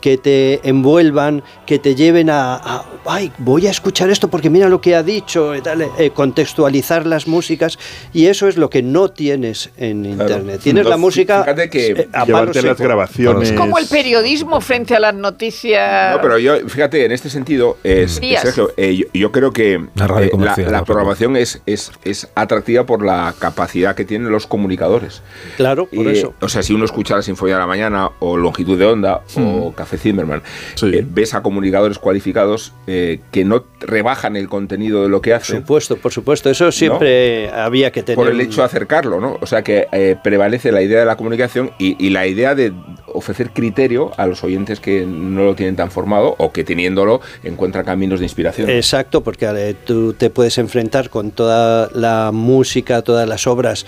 que 0.01 0.17
te 0.17 0.67
envuelvan, 0.69 1.43
que 1.67 1.79
te 1.79 1.95
lleven 1.95 2.31
a, 2.31 2.55
a, 2.55 2.85
ay, 3.07 3.33
voy 3.39 3.67
a 3.67 3.71
escuchar 3.71 4.11
esto 4.11 4.29
porque 4.29 4.51
mira 4.51 4.69
lo 4.69 4.81
que 4.81 4.95
ha 4.95 5.03
dicho, 5.03 5.55
y 5.55 5.61
tal, 5.61 5.83
eh, 5.83 6.11
contextualizar 6.15 7.07
las 7.07 7.27
músicas, 7.27 7.79
y 8.13 8.27
eso 8.27 8.49
es 8.49 8.57
lo 8.57 8.71
que 8.71 8.83
no 8.83 9.11
tienes 9.11 9.71
en 9.77 10.05
Internet. 10.05 10.61
Tienes 10.63 10.87
la 10.87 10.97
música 10.97 11.43
fíjate 11.43 11.71
que 11.71 11.87
eh, 11.91 12.09
a 12.13 12.25
Llevarte 12.25 12.63
las 12.63 12.79
grabaciones. 12.79 13.51
Es 13.51 13.57
como 13.57 13.79
el 13.79 13.87
periodismo 13.87 14.61
frente 14.61 14.95
a 14.95 15.01
las 15.01 15.15
noticias. 15.15 16.15
No, 16.15 16.21
pero 16.21 16.39
yo, 16.39 16.57
fíjate, 16.69 17.05
en 17.05 17.13
este 17.13 17.31
sentido, 17.31 17.79
es, 17.83 18.21
Días. 18.21 18.43
Sergio, 18.43 18.73
eh, 18.77 18.97
yo, 18.97 19.07
yo 19.13 19.33
creo 19.33 19.53
que 19.53 19.85
La 19.95 20.07
radio 20.07 20.31
eh, 20.33 20.63
la 20.65 20.71
la 20.71 20.85
programación 20.85 21.37
es, 21.37 21.61
es, 21.67 21.91
es 22.05 22.29
atractiva 22.35 22.87
por 22.87 23.05
la 23.05 23.35
capacidad 23.39 23.95
que 23.95 24.05
tienen 24.05 24.31
los 24.31 24.47
comunicadores. 24.47 25.23
Claro, 25.57 25.87
por 25.87 26.09
eso. 26.09 26.35
O 26.41 26.49
sea, 26.49 26.63
si 26.63 26.75
uno 26.77 26.85
escucha 26.85 27.17
la 27.17 27.23
Sinfonía 27.23 27.57
de 27.57 27.61
la 27.61 27.67
Mañana 27.67 28.11
o 28.21 28.37
Longitud 28.37 28.79
de 28.79 28.87
Onda 28.87 29.23
o 29.37 29.73
Café 29.73 29.99
Zimmerman, 29.99 30.43
eh, 30.83 31.05
ves 31.09 31.35
a 31.35 31.43
comunicadores 31.43 31.99
cualificados 31.99 32.73
eh, 32.87 33.21
que 33.33 33.45
no 33.45 33.65
rebajan 33.81 34.37
el 34.37 34.49
contenido 34.49 35.03
de 35.03 35.09
lo 35.09 35.21
que 35.21 35.35
hacen. 35.35 35.61
supuesto, 35.61 35.97
por 35.97 36.13
supuesto, 36.13 36.51
eso 36.51 36.71
siempre 36.71 37.51
había 37.51 37.91
que 37.91 38.03
tener. 38.03 38.17
Por 38.17 38.29
el 38.29 38.41
hecho 38.41 38.61
de 38.61 38.67
acercarlo, 38.67 39.21
¿no? 39.21 39.39
O 39.41 39.47
sea 39.47 39.63
que 39.63 39.89
eh, 39.93 40.17
prevalece 40.23 40.71
la 40.71 40.83
idea 40.83 41.01
de 41.01 41.07
la 41.07 41.17
comunicación 41.17 41.73
y, 41.79 41.97
y 42.05 42.11
la 42.11 42.27
idea 42.27 42.55
de 42.55 42.73
ofrecer 43.07 43.51
criterio 43.51 44.13
a 44.17 44.27
los 44.27 44.45
oyentes 44.45 44.81
que 44.81 45.07
no 45.07 45.45
lo 45.45 45.55
tienen 45.55 45.77
tan 45.77 45.91
formado 45.91 46.35
o 46.39 46.53
que 46.53 46.65
teniéndolo 46.65 47.21
encuentran 47.43 47.85
caminos 47.85 48.21
de 48.21 48.27
inspiración. 48.27 48.69
Exacto, 48.71 49.23
porque 49.23 49.77
tú 49.85 50.13
te 50.13 50.31
puedes 50.31 50.59
enfrentar 50.59 51.11
con 51.11 51.31
toda 51.31 51.91
la 51.95 52.31
música, 52.33 53.03
todas 53.03 53.27
las 53.29 53.47
obras 53.47 53.87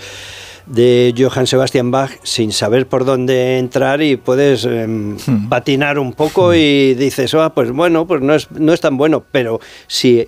de 0.69 1.13
Johann 1.17 1.47
Sebastian 1.47 1.91
Bach 1.91 2.11
sin 2.23 2.53
saber 2.53 2.87
por 2.87 3.03
dónde 3.03 3.57
entrar 3.57 4.01
y 4.01 4.15
puedes 4.15 4.63
em, 4.65 5.17
patinar 5.49 5.99
un 5.99 6.13
poco 6.13 6.53
y 6.53 6.93
dices, 6.93 7.33
ah, 7.33 7.53
pues 7.53 7.71
bueno, 7.71 8.05
pues 8.05 8.21
no 8.21 8.35
es, 8.35 8.49
no 8.51 8.71
es 8.71 8.79
tan 8.79 8.95
bueno, 8.95 9.23
pero 9.31 9.59
si 9.87 10.27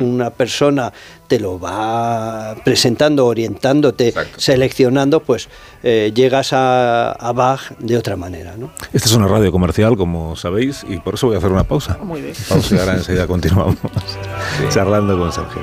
una 0.00 0.30
persona 0.30 0.92
te 1.26 1.38
lo 1.38 1.58
va 1.58 2.54
presentando, 2.64 3.26
orientándote, 3.26 4.14
seleccionando, 4.36 5.20
pues 5.20 5.48
eh, 5.82 6.12
llegas 6.14 6.52
a, 6.52 7.12
a 7.12 7.32
Bach 7.32 7.72
de 7.78 7.96
otra 7.96 8.16
manera, 8.16 8.56
¿no? 8.56 8.70
Esta 8.92 9.08
es 9.08 9.14
una 9.14 9.26
radio 9.26 9.52
comercial, 9.52 9.96
como 9.96 10.36
sabéis, 10.36 10.84
y 10.88 10.98
por 10.98 11.14
eso 11.14 11.26
voy 11.26 11.36
a 11.36 11.38
hacer 11.38 11.52
una 11.52 11.64
pausa. 11.64 11.98
Muy 12.02 12.22
bien. 12.22 12.34
Pausa 12.48 12.74
y 12.74 12.78
ahora 12.78 12.94
enseguida 12.94 13.26
continuamos 13.26 13.76
charlando 14.70 15.18
con 15.18 15.32
Sergio. 15.32 15.62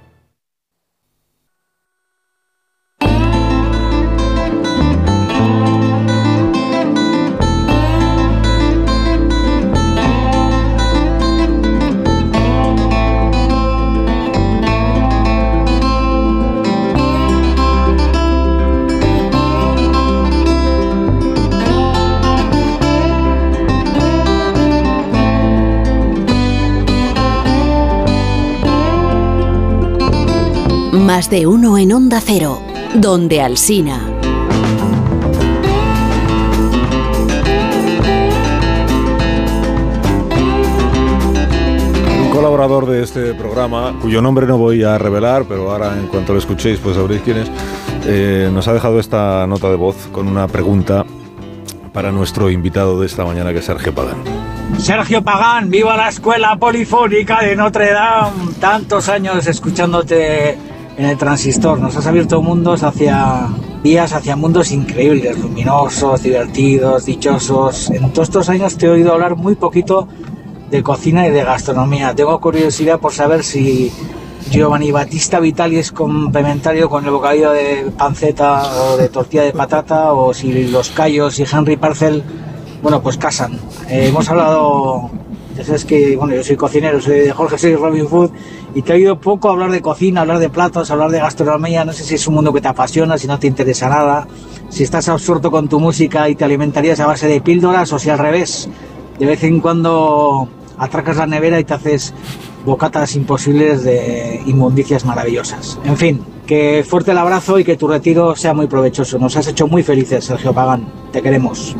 Más 31.21 31.29
de 31.29 31.45
uno 31.45 31.77
en 31.77 31.93
Onda 31.93 32.19
Cero, 32.19 32.63
donde 32.95 33.41
Alsina. 33.41 34.09
Un 42.23 42.29
colaborador 42.31 42.87
de 42.87 43.03
este 43.03 43.35
programa, 43.35 43.95
cuyo 44.01 44.23
nombre 44.23 44.47
no 44.47 44.57
voy 44.57 44.81
a 44.81 44.97
revelar, 44.97 45.45
pero 45.47 45.69
ahora 45.69 45.95
en 45.95 46.07
cuanto 46.07 46.33
lo 46.33 46.39
escuchéis 46.39 46.79
pues 46.79 46.95
sabréis 46.95 47.21
quién 47.21 47.37
es, 47.37 47.51
eh, 48.07 48.49
nos 48.51 48.67
ha 48.67 48.73
dejado 48.73 48.99
esta 48.99 49.45
nota 49.45 49.69
de 49.69 49.75
voz 49.75 50.07
con 50.11 50.27
una 50.27 50.47
pregunta 50.47 51.05
para 51.93 52.11
nuestro 52.11 52.49
invitado 52.49 52.99
de 52.99 53.05
esta 53.05 53.25
mañana 53.25 53.53
que 53.53 53.59
es 53.59 53.65
Sergio 53.65 53.93
Pagán. 53.93 54.23
Sergio 54.79 55.23
Pagán, 55.23 55.69
viva 55.69 55.95
la 55.95 56.09
escuela 56.09 56.55
polifónica 56.55 57.43
de 57.43 57.55
Notre 57.55 57.91
Dame. 57.91 58.53
Tantos 58.59 59.07
años 59.07 59.45
escuchándote 59.45 60.70
en 61.01 61.07
el 61.07 61.17
transistor. 61.17 61.79
Nos 61.79 61.97
has 61.97 62.05
abierto 62.05 62.43
mundos 62.43 62.83
hacia 62.83 63.47
vías, 63.81 64.13
hacia 64.13 64.35
mundos 64.35 64.71
increíbles, 64.71 65.39
luminosos, 65.39 66.21
divertidos, 66.21 67.05
dichosos. 67.05 67.89
En 67.89 68.13
todos 68.13 68.27
estos 68.27 68.49
años 68.49 68.77
te 68.77 68.85
he 68.85 68.89
oído 68.89 69.11
hablar 69.11 69.35
muy 69.35 69.55
poquito 69.55 70.07
de 70.69 70.83
cocina 70.83 71.27
y 71.27 71.31
de 71.31 71.43
gastronomía. 71.43 72.13
Tengo 72.13 72.39
curiosidad 72.39 72.99
por 72.99 73.13
saber 73.13 73.43
si 73.43 73.91
Giovanni 74.51 74.91
Battista 74.91 75.39
Vitali 75.39 75.77
es 75.77 75.91
complementario 75.91 76.87
con 76.87 77.03
el 77.03 77.09
bocadillo 77.09 77.49
de 77.49 77.91
panceta 77.97 78.61
o 78.83 78.97
de 78.97 79.09
tortilla 79.09 79.41
de 79.41 79.53
patata 79.53 80.13
o 80.13 80.35
si 80.35 80.67
los 80.67 80.91
Cayos 80.91 81.39
y 81.39 81.45
Henry 81.51 81.77
Parcel, 81.77 82.23
bueno, 82.83 83.01
pues 83.01 83.17
casan. 83.17 83.53
Eh, 83.89 84.09
hemos 84.09 84.29
hablado, 84.29 85.09
ya 85.57 85.87
que, 85.87 86.15
bueno, 86.15 86.35
yo 86.35 86.43
soy 86.43 86.57
cocinero, 86.57 87.01
soy 87.01 87.21
de 87.21 87.31
Jorge, 87.31 87.57
soy 87.57 87.75
Robin 87.75 88.07
Food 88.07 88.29
y 88.73 88.81
te 88.81 88.93
he 88.93 88.95
oído 88.95 89.19
poco 89.19 89.49
hablar 89.49 89.71
de 89.71 89.81
cocina, 89.81 90.21
hablar 90.21 90.39
de 90.39 90.49
platos, 90.49 90.91
hablar 90.91 91.11
de 91.11 91.19
gastronomía. 91.19 91.85
No 91.85 91.93
sé 91.93 92.03
si 92.03 92.15
es 92.15 92.27
un 92.27 92.35
mundo 92.35 92.53
que 92.53 92.61
te 92.61 92.67
apasiona, 92.67 93.17
si 93.17 93.27
no 93.27 93.39
te 93.39 93.47
interesa 93.47 93.89
nada, 93.89 94.27
si 94.69 94.83
estás 94.83 95.09
absorto 95.09 95.51
con 95.51 95.67
tu 95.67 95.79
música 95.79 96.29
y 96.29 96.35
te 96.35 96.45
alimentarías 96.45 96.99
a 96.99 97.07
base 97.07 97.27
de 97.27 97.41
píldoras 97.41 97.91
o 97.93 97.99
si 97.99 98.09
al 98.09 98.19
revés, 98.19 98.69
de 99.19 99.25
vez 99.25 99.43
en 99.43 99.59
cuando 99.59 100.47
atracas 100.77 101.17
la 101.17 101.27
nevera 101.27 101.59
y 101.59 101.63
te 101.63 101.73
haces 101.73 102.13
bocatas 102.65 103.15
imposibles 103.15 103.83
de 103.83 104.41
inmundicias 104.45 105.05
maravillosas. 105.05 105.79
En 105.83 105.97
fin, 105.97 106.21
que 106.45 106.85
fuerte 106.87 107.11
el 107.11 107.17
abrazo 107.17 107.59
y 107.59 107.63
que 107.63 107.77
tu 107.77 107.87
retiro 107.87 108.35
sea 108.35 108.53
muy 108.53 108.67
provechoso. 108.67 109.19
Nos 109.19 109.35
has 109.37 109.47
hecho 109.47 109.67
muy 109.67 109.83
felices, 109.83 110.25
Sergio 110.25 110.53
Pagán. 110.53 110.85
Te 111.11 111.21
queremos. 111.21 111.75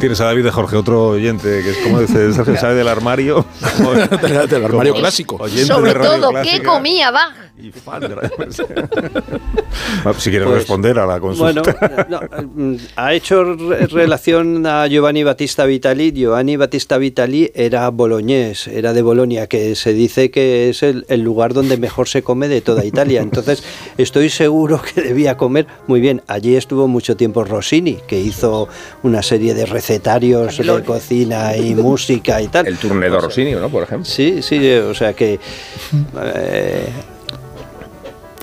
Tienes 0.00 0.20
a 0.20 0.24
David 0.24 0.44
de 0.44 0.50
Jorge, 0.50 0.76
otro 0.76 1.08
oyente, 1.08 1.62
que 1.62 1.70
es 1.70 1.78
como 1.78 2.00
dice 2.00 2.32
Sergio, 2.32 2.56
sabe 2.56 2.74
del 2.74 2.88
armario. 2.88 3.44
del 4.48 4.64
armario 4.64 4.94
clásico. 4.94 5.38
Sobre 5.66 5.94
todo, 5.94 6.30
¿qué 6.42 6.62
comía 6.62 7.10
Bach? 7.10 7.47
Y 7.60 7.70
fan 7.72 8.00
de 8.00 8.08
Clásica. 8.36 8.88
si 10.18 10.30
quieres 10.30 10.46
Pues, 10.48 10.58
responder 10.60 10.98
a 10.98 11.06
la 11.06 11.18
Bueno, 11.18 11.62
consulta. 11.62 12.06
no, 12.08 12.20
mm, 12.54 12.76
ha 12.96 13.14
hecho 13.14 13.42
re- 13.54 13.86
relación 13.86 14.66
a 14.66 14.86
Giovanni 14.86 15.24
Battista 15.24 15.64
Vitali. 15.66 16.12
Giovanni 16.12 16.56
Battista 16.56 16.98
Vitali 16.98 17.50
era 17.54 17.88
boloñés, 17.90 18.68
era 18.68 18.92
de 18.92 19.02
Bolonia, 19.02 19.46
que 19.46 19.74
se 19.74 19.92
dice 19.92 20.30
que 20.30 20.68
es 20.70 20.82
el, 20.82 21.04
el 21.08 21.20
lugar 21.22 21.52
donde 21.54 21.76
mejor 21.76 22.08
se 22.08 22.22
come 22.22 22.48
de 22.48 22.60
toda 22.60 22.84
Italia. 22.84 23.20
Entonces, 23.22 23.62
estoy 23.98 24.30
seguro 24.30 24.80
que 24.82 25.00
debía 25.02 25.36
comer 25.36 25.66
muy 25.86 26.00
bien. 26.00 26.22
Allí 26.26 26.56
estuvo 26.56 26.86
mucho 26.88 27.16
tiempo 27.16 27.44
Rossini, 27.44 27.98
que 28.06 28.20
hizo 28.20 28.68
una 29.02 29.22
serie 29.22 29.54
de 29.54 29.66
recetarios 29.66 30.58
de 30.58 30.84
cocina 30.84 31.56
y 31.56 31.74
música 31.74 32.40
y 32.40 32.48
tal. 32.48 32.66
El 32.66 32.76
turnedor 32.78 33.22
Rossini, 33.24 33.52
¿no? 33.52 33.68
Por 33.68 33.82
ejemplo. 33.82 34.04
Sí, 34.04 34.42
sí, 34.42 34.70
o 34.74 34.94
sea 34.94 35.12
que... 35.12 35.38
eh, 36.34 36.88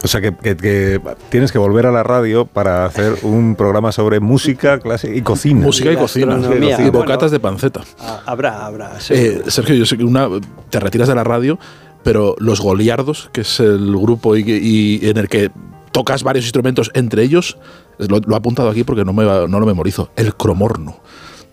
O 0.06 0.08
sea, 0.08 0.22
que, 0.22 0.36
que- 0.36 0.56
que 0.56 1.02
tienes 1.30 1.52
que 1.52 1.58
volver 1.58 1.88
a 1.88 1.92
la 1.92 2.04
radio 2.04 2.46
para 2.46 2.86
hacer 2.86 3.16
un 3.24 3.56
programa 3.56 3.92
sobre 3.92 4.20
música, 4.20 4.80
clase 4.80 5.16
y 5.16 5.24
cocina. 5.24 5.62
Música 5.66 5.92
y 5.92 5.96
cocina. 5.96 6.40
Y 6.80 6.90
bocatas 6.92 7.32
de 7.32 7.40
panceta. 7.40 7.82
ah, 8.00 8.22
habrá, 8.28 8.68
habrá. 8.68 8.92
Eh. 9.10 9.42
Sergio, 9.48 9.74
yo 9.74 9.86
sé 9.88 9.98
que 9.98 10.04
una 10.04 10.30
te 10.70 10.80
retiras 10.80 11.08
de 11.08 11.16
la 11.16 11.24
radio, 11.24 11.58
pero 12.04 12.36
los 12.38 12.62
Goliardos, 12.62 13.32
que 13.34 13.42
es 13.42 13.60
el 13.60 13.96
grupo 13.98 14.38
y, 14.38 15.00
en 15.02 15.18
el 15.18 15.28
que 15.28 15.50
tocas 15.92 16.22
varios 16.22 16.46
instrumentos, 16.46 16.92
entre 16.94 17.24
ellos, 17.24 17.58
lo, 17.98 18.20
lo 18.20 18.34
he 18.36 18.38
apuntado 18.38 18.70
aquí 18.70 18.84
porque 18.84 19.04
no, 19.06 19.12
me, 19.14 19.26
va- 19.26 19.48
no 19.48 19.60
lo 19.60 19.66
memorizo, 19.66 20.12
el 20.16 20.36
cromorno. 20.36 20.98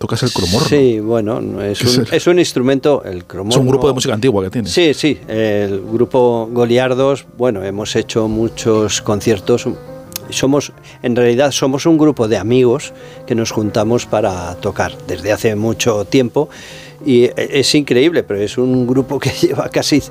Tocas 0.03 0.25
el 0.25 0.33
cromorno. 0.33 0.69
Sí, 0.69 0.99
bueno, 0.99 1.41
no, 1.41 1.63
es, 1.63 1.79
¿Qué 1.79 1.85
es 1.85 1.97
un, 1.97 2.07
es 2.11 2.27
un 2.27 2.39
instrumento, 2.41 3.05
el 3.05 3.25
cromorno. 3.25 3.53
Es 3.53 3.57
un 3.57 3.69
grupo 3.69 3.87
de 3.87 3.93
música 3.93 4.13
antigua 4.13 4.43
que 4.43 4.51
tiene. 4.51 4.69
Sí, 4.69 4.95
sí, 4.95 5.17
el 5.29 5.81
grupo 5.81 6.49
Goliardos, 6.51 7.25
bueno, 7.39 7.63
hemos 7.63 7.95
hecho 7.95 8.27
muchos 8.27 9.01
conciertos. 9.01 9.69
Somos, 10.31 10.73
en 11.05 11.15
realidad, 11.15 11.53
somos 11.53 11.87
un 11.87 11.99
grupo 11.99 12.27
de 12.27 12.37
amigos 12.37 12.93
que 13.29 13.37
nos 13.37 13.53
juntamos 13.53 14.05
para 14.05 14.57
tocar 14.57 14.93
desde 15.07 15.31
hace 15.31 15.55
mucho 15.55 16.05
tiempo 16.05 16.49
y 17.05 17.25
e- 17.25 17.35
es 17.37 17.75
increíble, 17.75 18.23
pero 18.23 18.41
es 18.41 18.59
un 18.59 18.87
grupo 18.87 19.19
que 19.19 19.31
lleva 19.41 19.69
casi, 19.69 20.03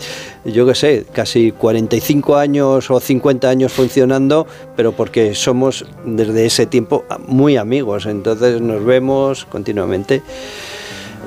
yo 0.46 0.66
qué 0.66 0.76
sé, 0.76 1.06
casi 1.12 1.52
45 1.52 2.36
años 2.36 2.90
o 2.90 3.00
50 3.00 3.50
años 3.50 3.72
funcionando, 3.72 4.48
pero 4.76 4.92
porque 4.92 5.36
somos 5.36 5.86
desde 6.06 6.46
ese 6.46 6.66
tiempo 6.66 7.06
muy 7.28 7.58
amigos, 7.58 8.06
entonces 8.06 8.62
nos 8.62 8.84
vemos 8.84 9.46
continuamente. 9.46 10.22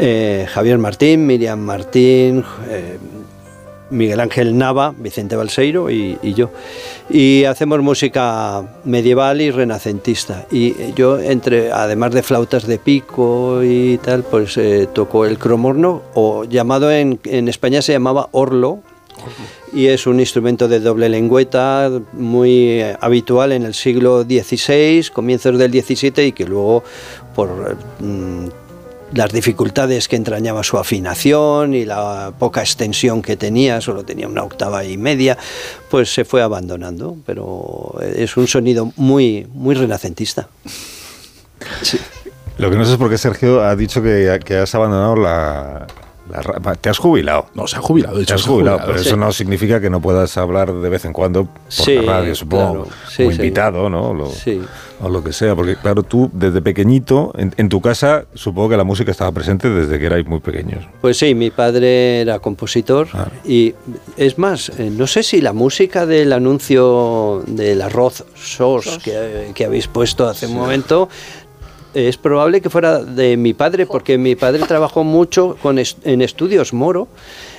Eh, 0.00 0.46
Javier 0.50 0.78
Martín, 0.78 1.24
Miriam 1.24 1.60
Martín, 1.60 2.44
eh, 2.68 2.98
Miguel 3.94 4.20
Ángel 4.20 4.58
Nava, 4.58 4.94
Vicente 4.96 5.36
Balseiro 5.36 5.90
y, 5.90 6.18
yo. 6.34 6.50
Y 7.08 7.44
hacemos 7.44 7.80
música 7.80 8.62
medieval 8.84 9.40
y 9.40 9.50
renacentista. 9.50 10.46
Y 10.50 10.92
yo, 10.94 11.18
entre, 11.18 11.72
además 11.72 12.12
de 12.12 12.22
flautas 12.22 12.66
de 12.66 12.78
pico 12.78 13.62
y 13.62 13.98
tal, 13.98 14.24
pues 14.24 14.56
eh, 14.56 14.88
toco 14.92 15.24
el 15.24 15.38
cromorno, 15.38 16.02
o 16.14 16.44
llamado 16.44 16.90
en, 16.90 17.20
en 17.24 17.48
España 17.48 17.82
se 17.82 17.92
llamaba 17.92 18.28
orlo, 18.32 18.80
y 19.72 19.86
es 19.86 20.06
un 20.06 20.20
instrumento 20.20 20.68
de 20.68 20.80
doble 20.80 21.08
lengüeta 21.08 21.90
muy 22.12 22.80
eh, 22.80 22.96
habitual 23.00 23.52
en 23.52 23.64
el 23.64 23.74
siglo 23.74 24.22
XVI, 24.22 25.08
comienzos 25.12 25.58
del 25.58 25.72
XVII 25.72 26.26
y 26.26 26.32
que 26.32 26.44
luego 26.44 26.84
por 27.34 27.76
mm, 28.00 28.46
las 29.14 29.32
dificultades 29.32 30.08
que 30.08 30.16
entrañaba 30.16 30.62
su 30.62 30.78
afinación 30.78 31.74
y 31.74 31.84
la 31.84 32.32
poca 32.38 32.60
extensión 32.60 33.22
que 33.22 33.36
tenía, 33.36 33.80
solo 33.80 34.04
tenía 34.04 34.28
una 34.28 34.42
octava 34.42 34.84
y 34.84 34.96
media, 34.96 35.38
pues 35.90 36.12
se 36.12 36.24
fue 36.24 36.42
abandonando, 36.42 37.16
pero 37.24 37.94
es 38.02 38.36
un 38.36 38.46
sonido 38.46 38.92
muy 38.96 39.46
muy 39.52 39.74
renacentista. 39.74 40.48
Lo 42.58 42.70
que 42.70 42.76
no 42.76 42.84
sé 42.84 42.92
es 42.92 42.98
por 42.98 43.10
qué 43.10 43.18
Sergio 43.18 43.62
ha 43.64 43.74
dicho 43.74 44.02
que, 44.02 44.40
que 44.44 44.56
has 44.58 44.74
abandonado 44.74 45.16
la, 45.16 45.86
la 46.30 46.74
Te 46.76 46.88
has 46.88 46.98
jubilado. 46.98 47.46
No, 47.54 47.66
se 47.66 47.76
ha 47.76 47.80
jubilado. 47.80 48.14
de 48.14 48.20
Te 48.20 48.24
hecho, 48.24 48.34
has 48.36 48.40
se 48.42 48.48
ha 48.48 48.52
jubilado, 48.52 48.76
jubilado, 48.78 48.92
pero 48.92 49.02
sí. 49.02 49.08
eso 49.08 49.16
no 49.16 49.32
significa 49.32 49.80
que 49.80 49.90
no 49.90 50.00
puedas 50.00 50.36
hablar 50.38 50.72
de 50.72 50.88
vez 50.88 51.04
en 51.04 51.12
cuando 51.12 51.44
por 51.44 51.52
Sí, 51.68 51.96
la 51.96 52.02
radio, 52.20 52.34
supongo. 52.34 52.84
claro. 52.84 52.88
Sí, 53.10 53.22
o 53.24 53.30
invitado, 53.30 53.90
¿no? 53.90 54.14
Lo- 54.14 54.30
Sí. 54.30 54.60
O 55.02 55.08
lo 55.10 55.22
que 55.24 55.32
sea. 55.32 55.54
Porque, 55.56 55.76
claro, 55.76 56.02
tú 56.04 56.30
desde 56.32 56.62
pequeñito, 56.62 57.32
en, 57.36 57.52
en 57.56 57.68
tu 57.68 57.80
casa, 57.80 58.24
supongo 58.34 58.70
que 58.70 58.76
la 58.76 58.84
música 58.84 59.10
estaba 59.10 59.32
presente 59.32 59.68
desde 59.68 59.98
que 59.98 60.06
erais 60.06 60.24
muy 60.26 60.40
pequeños. 60.40 60.84
Pues 61.00 61.18
sí, 61.18 61.34
mi 61.34 61.50
padre 61.50 62.20
era 62.20 62.38
compositor 62.38 63.08
y 63.44 63.74
es 64.16 64.38
más, 64.38 64.70
eh, 64.78 64.90
no 64.90 65.06
sé 65.06 65.22
si 65.24 65.40
la 65.40 65.52
música 65.52 66.06
del 66.06 66.32
anuncio 66.32 67.42
del 67.46 67.82
arroz 67.82 68.24
SOS 68.34 68.98
que, 69.02 69.50
que 69.54 69.64
habéis 69.64 69.88
puesto 69.88 70.26
hace 70.28 70.46
un 70.46 70.54
momento 70.54 71.08
es 71.94 72.16
probable 72.16 72.60
que 72.60 72.70
fuera 72.70 72.98
de 73.02 73.36
mi 73.36 73.54
padre 73.54 73.86
porque 73.86 74.18
mi 74.18 74.34
padre 74.36 74.64
trabajó 74.66 75.04
mucho 75.04 75.56
con 75.62 75.78
est- 75.78 76.04
en 76.06 76.22
estudios 76.22 76.72
Moro 76.72 77.08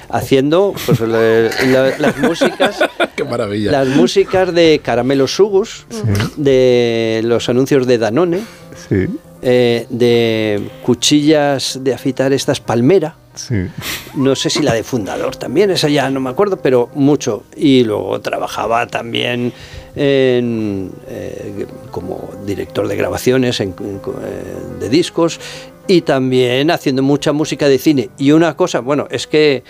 haciendo 0.10 0.74
pues, 0.86 1.00
la- 1.00 1.50
la- 1.66 1.98
las 1.98 2.18
músicas 2.20 2.80
Qué 3.16 3.24
maravilla. 3.24 3.72
las 3.72 3.88
músicas 3.88 4.54
de 4.54 4.80
Caramelo 4.84 5.28
Sugus, 5.28 5.86
de 6.38 7.22
los 7.24 7.50
anuncios 7.50 7.88
de 7.88 7.98
Danone, 7.98 8.42
Sí. 8.90 9.08
eh, 9.42 9.86
de 9.90 10.70
cuchillas 10.84 11.80
de 11.82 11.94
afitar 11.94 12.34
estas 12.34 12.60
palmera. 12.60 13.16
Sí. 13.36 13.56
No 14.16 14.36
sé 14.36 14.50
si 14.50 14.62
la 14.64 14.74
de 14.74 14.84
fundador 14.84 15.36
también, 15.36 15.70
esa 15.72 15.90
ya 15.90 16.10
no 16.10 16.20
me 16.22 16.30
acuerdo, 16.30 16.58
pero 16.58 16.90
mucho. 16.94 17.44
Y 17.56 17.84
luego 17.84 18.22
trabajaba 18.22 18.88
también 18.88 19.52
en, 19.96 20.92
eh, 21.08 21.66
como 21.92 22.30
director 22.46 22.88
de 22.88 22.96
grabaciones 22.96 23.60
eh, 23.60 23.70
de 24.80 24.90
discos 24.90 25.40
y 25.88 26.02
también 26.02 26.72
haciendo 26.72 27.04
mucha 27.04 27.32
música 27.32 27.68
de 27.68 27.78
cine. 27.78 28.10
Y 28.18 28.32
una 28.32 28.56
cosa, 28.56 28.80
bueno, 28.80 29.08
es 29.10 29.28
que 29.28 29.64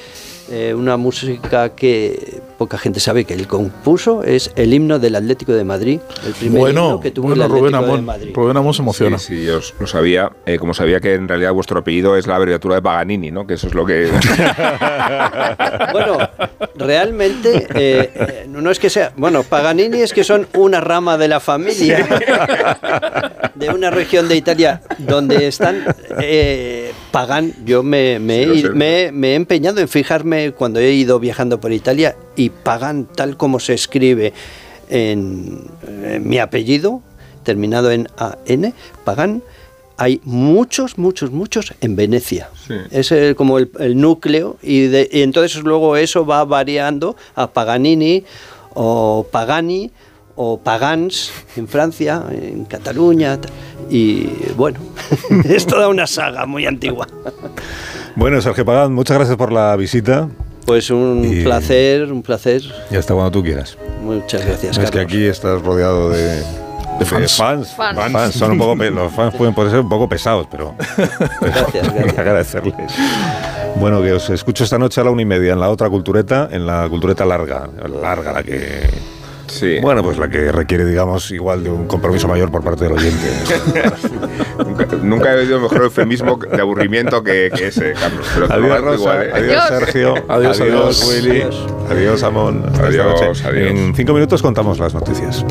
eh, 0.49 0.74
una 0.75 0.97
música 0.97 1.75
que 1.75 2.41
poca 2.57 2.77
gente 2.77 2.99
sabe 2.99 3.25
que 3.25 3.33
él 3.33 3.47
compuso 3.47 4.23
es 4.23 4.51
el 4.55 4.73
himno 4.73 4.99
del 4.99 5.15
Atlético 5.15 5.53
de 5.53 5.63
Madrid, 5.63 5.99
el 6.25 6.33
primer 6.33 6.59
Bueno, 6.59 6.85
himno 6.88 6.99
que 6.99 7.11
tuvo 7.11 7.27
bueno, 7.29 7.43
el 7.45 7.49
Rubén 7.49 7.65
Atlético 7.75 7.85
de 7.85 7.91
Amón, 7.93 8.05
Madrid. 8.05 8.31
Rubén 8.35 8.57
Amón 8.57 8.73
se 8.73 8.81
emociona. 8.81 9.17
Sí, 9.17 9.38
sí, 9.39 9.45
yo 9.45 9.57
os- 9.57 9.73
lo 9.79 9.88
sabía. 9.88 10.31
eh, 10.45 10.57
como 10.57 10.73
sabía 10.73 10.99
que 10.99 11.13
en 11.15 11.27
realidad 11.27 11.51
vuestro 11.53 11.79
apellido 11.79 12.15
es 12.17 12.27
la 12.27 12.35
abreviatura 12.35 12.75
de 12.75 12.81
Paganini, 12.81 13.31
¿no? 13.31 13.45
Que 13.47 13.55
eso 13.55 13.67
es 13.67 13.73
lo 13.73 13.85
que. 13.85 14.09
Bueno, 15.91 16.17
realmente 16.75 17.67
eh, 17.75 18.45
no 18.49 18.69
es 18.71 18.79
que 18.79 18.89
sea, 18.89 19.11
bueno, 19.15 19.43
Paganini 19.43 20.01
es 20.01 20.13
que 20.13 20.23
son 20.23 20.47
una 20.53 20.81
rama 20.81 21.17
de 21.17 21.27
la 21.27 21.39
familia 21.39 22.05
de 23.55 23.69
una 23.69 23.89
región 23.91 24.27
de 24.27 24.35
Italia 24.35 24.81
donde 24.97 25.47
están 25.47 25.83
eh, 26.19 26.91
Pagan. 27.11 27.53
Yo 27.65 27.83
me, 27.83 28.17
Sí, 28.17 28.63
me- 28.73 29.11
me 29.11 29.31
he 29.31 29.35
empeñado 29.35 29.79
en 29.79 29.88
fijarme 29.88 30.51
cuando 30.51 30.79
he 30.79 30.91
ido 30.91 31.19
viajando 31.19 31.59
por 31.59 31.71
Italia 31.71 32.15
y 32.35 32.50
Pagan 32.50 33.06
tal 33.16 33.38
como 33.38 33.60
se 33.60 33.74
escribe 33.74 34.34
en, 34.90 35.62
en 35.88 36.28
mi 36.28 36.38
apellido 36.40 37.01
terminado 37.44 37.92
en 37.92 38.08
AN, 38.18 38.74
Pagan. 39.03 39.42
Hay 39.98 40.19
muchos, 40.26 40.98
muchos, 40.98 41.32
muchos 41.32 41.74
en 41.80 41.96
Venecia. 41.96 42.50
Es 42.92 43.14
eh, 43.14 43.34
como 43.38 43.60
el, 43.60 43.72
el 43.80 43.96
núcleo 43.96 44.58
y, 44.62 44.88
de- 44.88 45.08
y 45.10 45.22
entonces 45.22 45.64
luego 45.64 45.96
eso 45.96 46.26
va 46.26 46.44
variando 46.44 47.16
a 47.34 47.48
Paganini 47.48 48.26
o 48.74 49.26
Pagani 49.32 49.90
o 50.35 50.58
Pagans 50.60 51.32
en 51.56 51.69
Francia, 51.69 52.26
en 52.30 52.66
Cataluña 52.66 53.40
ta- 53.40 53.48
y 53.90 54.28
bueno, 54.58 54.80
es 55.46 55.66
toda 55.66 55.88
una 55.88 56.08
saga 56.08 56.46
muy 56.46 56.66
antigua. 56.66 57.08
Bueno, 58.18 58.42
Sergio 58.42 58.66
Pagán, 58.66 58.92
muchas 58.94 59.16
gracias 59.18 59.38
por 59.38 59.53
la 59.53 59.74
visita. 59.78 60.28
Pues 60.65 60.90
un 60.90 61.24
Y- 61.24 61.44
placer, 61.44 62.12
un 62.12 62.22
placer. 62.24 62.62
Y 62.90 62.96
hasta 62.96 63.14
cuando 63.14 63.31
tú 63.31 63.44
quieras. 63.44 63.78
Muchas 64.01 64.46
gracias. 64.46 64.78
Es 64.78 64.92
que 64.92 64.99
aquí 64.99 65.26
estás 65.26 65.62
rodeado 65.62 66.10
de, 66.10 66.38
de 66.99 67.06
fans. 67.06 67.35
fans. 67.35 67.74
Fans. 67.76 68.12
Fans. 68.12 68.33
Son 68.35 68.51
un 68.51 68.58
poco 68.58 68.76
los 68.76 69.14
fans 69.14 69.33
pueden, 69.35 69.53
pueden 69.53 69.72
ser 69.72 69.81
un 69.81 69.90
poco 69.90 70.10
pesados, 70.10 70.48
pero, 70.49 70.76
Gracias, 71.42 71.88
hay 71.90 72.12
que 72.14 72.22
agradecerles. 72.22 72.92
Bueno, 73.78 74.01
que 74.01 74.14
os 74.14 74.30
escucho 74.30 74.64
esta 74.64 74.78
noche 74.80 75.01
a 75.01 75.03
la 75.03 75.12
una 75.12 75.22
y 75.22 75.26
media 75.26 75.53
en 75.53 75.60
la 75.60 75.69
otra 75.69 75.90
cultureta, 75.90 76.48
en 76.51 76.65
la 76.65 76.88
cultureta 76.90 77.26
larga, 77.26 77.67
larga, 78.01 78.31
la 78.33 78.44
que... 78.44 79.15
Sí. 79.47 79.79
Bueno, 79.81 80.01
pues 80.03 80.17
la 80.17 80.28
que 80.29 80.51
requiere, 80.51 80.85
digamos, 80.85 81.29
igual 81.31 81.63
de 81.63 81.69
un 81.69 81.88
compromiso 81.88 82.28
mayor 82.28 82.51
por 82.51 82.63
parte 82.63 82.85
del 82.85 82.94
oyente. 82.94 83.28
nunca, 84.65 84.88
nunca 85.01 85.33
he 85.33 85.38
oído 85.40 85.60
mejor 85.60 85.83
eufemismo 85.83 86.38
de 86.38 86.61
aburrimiento 86.61 87.24
que, 87.24 87.51
que 87.56 87.67
ese, 87.67 87.94
Carlos. 87.94 88.28
Pero 88.33 88.51
Adiós, 88.53 88.81
Rosa. 88.81 88.95
igual, 89.01 89.22
¿eh? 89.24 89.31
Adiós, 89.33 89.63
Sergio. 89.67 90.13
Adiós, 90.28 90.61
adiós. 90.61 91.08
Willy. 91.08 91.44
Adiós, 91.90 92.24
Amón. 92.24 92.63
Hasta 92.65 92.90
esta 92.90 93.03
Adiós, 93.03 93.22
noche. 93.22 93.47
adiós. 93.47 93.72
En 93.72 93.95
cinco 93.95 94.13
minutos 94.13 94.42
contamos 94.42 94.79
las 94.79 94.94
noticias. 94.94 95.45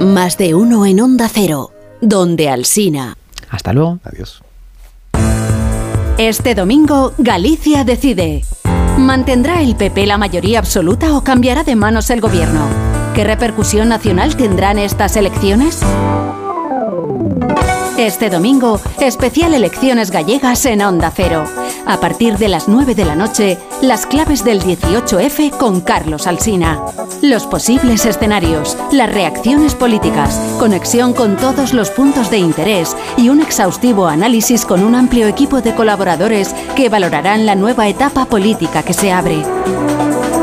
Más 0.00 0.36
de 0.36 0.54
uno 0.54 0.84
en 0.86 1.00
Onda 1.00 1.28
Cero, 1.32 1.70
donde 2.00 2.48
Alsina. 2.48 3.16
Hasta 3.52 3.72
luego. 3.72 3.98
Adiós. 4.02 4.42
Este 6.18 6.54
domingo, 6.54 7.12
Galicia 7.18 7.84
decide. 7.84 8.44
¿Mantendrá 8.98 9.62
el 9.62 9.76
PP 9.76 10.06
la 10.06 10.18
mayoría 10.18 10.58
absoluta 10.58 11.16
o 11.16 11.22
cambiará 11.22 11.62
de 11.62 11.76
manos 11.76 12.10
el 12.10 12.20
gobierno? 12.20 12.66
¿Qué 13.14 13.24
repercusión 13.24 13.88
nacional 13.88 14.36
tendrán 14.36 14.78
estas 14.78 15.16
elecciones? 15.16 15.80
Este 17.98 18.30
domingo, 18.30 18.80
especial 19.00 19.52
elecciones 19.52 20.10
gallegas 20.10 20.64
en 20.64 20.80
Onda 20.80 21.12
Cero. 21.14 21.44
A 21.86 21.98
partir 21.98 22.38
de 22.38 22.48
las 22.48 22.68
9 22.68 22.94
de 22.94 23.04
la 23.04 23.16
noche, 23.16 23.58
las 23.80 24.06
claves 24.06 24.44
del 24.44 24.62
18F 24.62 25.50
con 25.56 25.80
Carlos 25.80 26.26
Alsina. 26.26 26.80
Los 27.22 27.46
posibles 27.46 28.06
escenarios, 28.06 28.76
las 28.92 29.12
reacciones 29.12 29.74
políticas, 29.74 30.40
conexión 30.58 31.12
con 31.12 31.36
todos 31.36 31.72
los 31.72 31.90
puntos 31.90 32.30
de 32.30 32.38
interés 32.38 32.96
y 33.16 33.28
un 33.28 33.40
exhaustivo 33.40 34.06
análisis 34.06 34.64
con 34.64 34.84
un 34.84 34.94
amplio 34.94 35.26
equipo 35.26 35.60
de 35.60 35.74
colaboradores 35.74 36.54
que 36.76 36.88
valorarán 36.88 37.46
la 37.46 37.56
nueva 37.56 37.88
etapa 37.88 38.26
política 38.26 38.82
que 38.82 38.94
se 38.94 39.10
abre. 39.10 39.42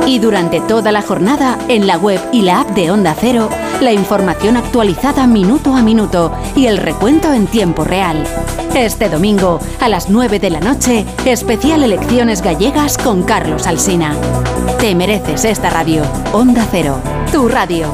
Y 0.10 0.18
durante 0.18 0.60
toda 0.60 0.92
la 0.92 1.04
jornada, 1.04 1.60
en 1.68 1.86
la 1.86 1.96
web 1.96 2.20
y 2.32 2.42
la 2.42 2.62
app 2.62 2.70
de 2.72 2.90
Onda 2.90 3.14
Cero, 3.14 3.48
la 3.80 3.94
información 3.94 4.58
actualizada 4.58 5.28
minuto 5.28 5.76
a 5.76 5.84
minuto 5.84 6.32
y 6.56 6.66
el 6.66 6.78
recuento 6.78 7.32
en 7.32 7.46
tiempo 7.46 7.84
real. 7.84 8.24
Este 8.74 9.08
domingo, 9.08 9.60
a 9.80 9.88
las 9.88 10.10
9 10.10 10.40
de 10.40 10.50
la 10.50 10.62
noche, 10.62 11.06
especial 11.26 11.84
Elecciones 11.84 12.42
Gallegas 12.42 12.98
con 12.98 13.22
Carlos 13.22 13.68
Alsina. 13.68 14.16
Te 14.80 14.96
mereces 14.96 15.46
esta 15.46 15.70
radio. 15.70 16.02
Onda 16.34 16.66
Cero, 16.72 16.98
tu 17.32 17.48
radio. 17.48 17.94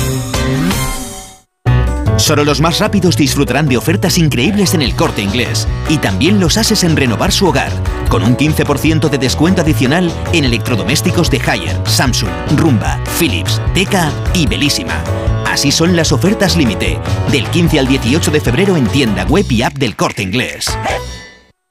Solo 2.21 2.45
los 2.45 2.61
más 2.61 2.77
rápidos 2.77 3.17
disfrutarán 3.17 3.67
de 3.67 3.77
ofertas 3.77 4.19
increíbles 4.19 4.75
en 4.75 4.83
el 4.83 4.95
corte 4.95 5.23
inglés. 5.23 5.67
Y 5.89 5.97
también 5.97 6.39
los 6.39 6.55
ases 6.55 6.83
en 6.83 6.95
renovar 6.95 7.31
su 7.31 7.47
hogar. 7.47 7.71
Con 8.09 8.21
un 8.23 8.37
15% 8.37 9.09
de 9.09 9.17
descuento 9.17 9.63
adicional 9.63 10.13
en 10.31 10.45
electrodomésticos 10.45 11.31
de 11.31 11.41
Haier, 11.41 11.75
Samsung, 11.87 12.29
Rumba, 12.57 12.99
Philips, 13.17 13.59
Teca 13.73 14.11
y 14.35 14.45
Belísima. 14.45 15.03
Así 15.47 15.71
son 15.71 15.95
las 15.95 16.11
ofertas 16.11 16.55
límite. 16.55 16.99
Del 17.31 17.49
15 17.49 17.79
al 17.79 17.87
18 17.87 18.29
de 18.29 18.39
febrero 18.39 18.77
en 18.77 18.85
tienda 18.85 19.25
web 19.25 19.47
y 19.49 19.63
app 19.63 19.73
del 19.73 19.95
corte 19.95 20.21
inglés. 20.21 20.67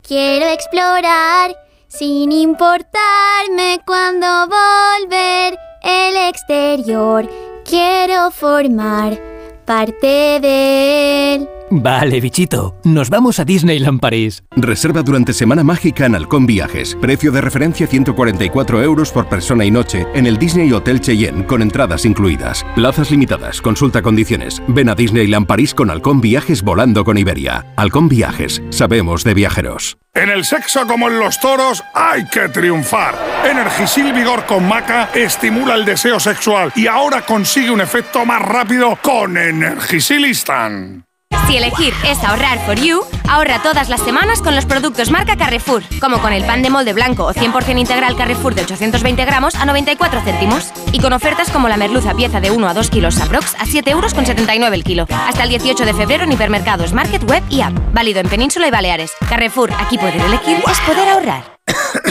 Quiero 0.03 0.47
explorar 0.49 1.55
sin 1.87 2.33
importarme 2.33 3.79
cuando 3.87 4.27
volver 4.49 5.57
el 5.85 6.17
exterior. 6.29 7.31
Quiero 7.65 8.33
formar 8.33 9.30
parte 9.71 10.41
de 10.41 11.35
él. 11.35 11.60
Vale, 11.73 12.21
bichito, 12.21 12.75
nos 12.83 13.11
vamos 13.11 13.39
a 13.39 13.45
Disneyland 13.45 14.01
París. 14.01 14.43
Reserva 14.57 15.03
durante 15.03 15.33
Semana 15.33 15.63
Mágica 15.63 16.05
en 16.05 16.17
Halcón 16.17 16.45
Viajes. 16.45 16.97
Precio 17.01 17.31
de 17.31 17.41
referencia 17.41 17.87
144 17.87 18.83
euros 18.83 19.13
por 19.13 19.29
persona 19.29 19.65
y 19.65 19.71
noche 19.71 20.05
en 20.13 20.27
el 20.27 20.37
Disney 20.37 20.73
Hotel 20.73 21.01
Cheyenne 21.01 21.47
con 21.47 21.63
entradas 21.63 22.05
incluidas. 22.05 22.67
Plazas 22.75 23.13
limitadas. 23.13 23.63
Consulta 23.63 24.03
condiciones. 24.03 24.61
Ven 24.67 24.89
a 24.89 24.97
Disneyland 24.97 25.47
París 25.47 25.73
con 25.73 25.91
Halcón 25.91 26.21
Viajes 26.21 26.63
volando 26.63 27.05
con 27.05 27.17
Iberia. 27.19 27.65
Halcón 27.77 28.09
Viajes. 28.09 28.61
Sabemos 28.71 29.23
de 29.23 29.35
viajeros. 29.35 29.97
En 30.13 30.29
el 30.29 30.45
sexo 30.45 30.89
como 30.89 31.09
en 31.09 31.21
los 31.21 31.39
toros 31.39 31.85
hay 31.95 32.27
que 32.27 32.49
triunfar. 32.49 33.15
Energisil 33.49 34.13
Vigor 34.13 34.45
con 34.45 34.67
Maca 34.67 35.11
estimula 35.15 35.77
el 35.77 35.85
deseo 35.85 36.19
sexual 36.19 36.73
y 36.75 36.89
ahora 36.89 37.23
consigue 37.25 37.71
un 37.71 37.81
efecto 37.81 38.27
más 38.27 38.43
rápido 38.43 38.99
con 39.01 39.37
Energisilistan. 39.37 41.05
Si 41.51 41.57
elegir 41.57 41.93
es 42.07 42.23
ahorrar 42.23 42.65
for 42.65 42.77
you, 42.77 43.03
ahorra 43.29 43.61
todas 43.61 43.89
las 43.89 44.01
semanas 44.03 44.41
con 44.41 44.55
los 44.55 44.67
productos 44.67 45.11
marca 45.11 45.37
Carrefour, 45.37 45.83
como 46.01 46.21
con 46.21 46.33
el 46.33 46.45
pan 46.45 46.63
de 46.63 46.71
molde 46.71 46.93
blanco 46.93 47.25
o 47.25 47.35
100% 47.35 47.77
integral 47.77 48.15
Carrefour 48.15 48.55
de 48.55 48.63
820 48.63 49.25
gramos 49.25 49.57
a 49.57 49.65
94 49.65 50.21
céntimos. 50.21 50.73
Y 50.93 51.01
con 51.01 51.13
ofertas 51.13 51.51
como 51.51 51.69
la 51.69 51.77
merluza 51.77 52.15
pieza 52.15 52.39
de 52.39 52.53
1 52.53 52.69
a 52.69 52.73
2 52.73 52.91
kilos 52.91 53.21
aprox 53.21 53.57
a 53.59 53.67
7 53.67 53.91
euros 53.91 54.15
con 54.15 54.27
79 54.27 54.77
el 54.77 54.85
kilo. 54.85 55.09
Hasta 55.11 55.43
el 55.43 55.49
18 55.49 55.85
de 55.85 55.95
febrero 55.95 56.23
en 56.23 56.31
hipermercados, 56.31 56.93
market, 56.93 57.29
web 57.29 57.43
y 57.51 57.63
app. 57.63 57.73
Válido 57.93 58.21
en 58.21 58.29
Península 58.29 58.69
y 58.69 58.71
Baleares. 58.71 59.11
Carrefour, 59.29 59.73
aquí 59.73 59.99
poder 59.99 60.21
elegir 60.21 60.63
es 60.71 60.81
poder 60.83 61.09
ahorrar. 61.09 61.60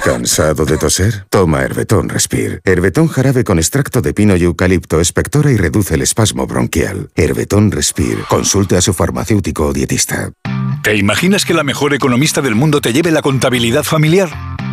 ¿Cansado 0.04 0.66
de 0.66 0.78
toser? 0.78 1.26
Toma 1.30 1.62
Herbetón 1.62 2.10
Respire. 2.10 2.62
Herbetón 2.64 3.08
jarabe 3.08 3.44
con 3.44 3.60
extracto 3.60 4.02
de 4.02 4.14
pino 4.14 4.36
y 4.36 4.44
eucalipto 4.44 5.00
espectora 5.00 5.52
y 5.52 5.58
reduce 5.58 5.96
el 5.96 6.02
espasmo 6.02 6.48
bronquial. 6.48 7.10
Herbetón 7.16 7.72
Respire. 7.72 8.24
Consulte 8.30 8.78
a 8.78 8.82
su 8.82 8.94
farmacéutico 8.94 9.68
o 9.68 9.74
dietista. 9.74 10.32
¿Te 10.84 10.96
imaginas 10.96 11.46
que 11.46 11.54
la 11.54 11.64
mejor 11.64 11.94
economista 11.94 12.42
del 12.42 12.56
mundo 12.56 12.82
te 12.82 12.94
lleve 12.94 13.12
la 13.12 13.22
contabilidad 13.22 13.84
familiar? 13.84 14.30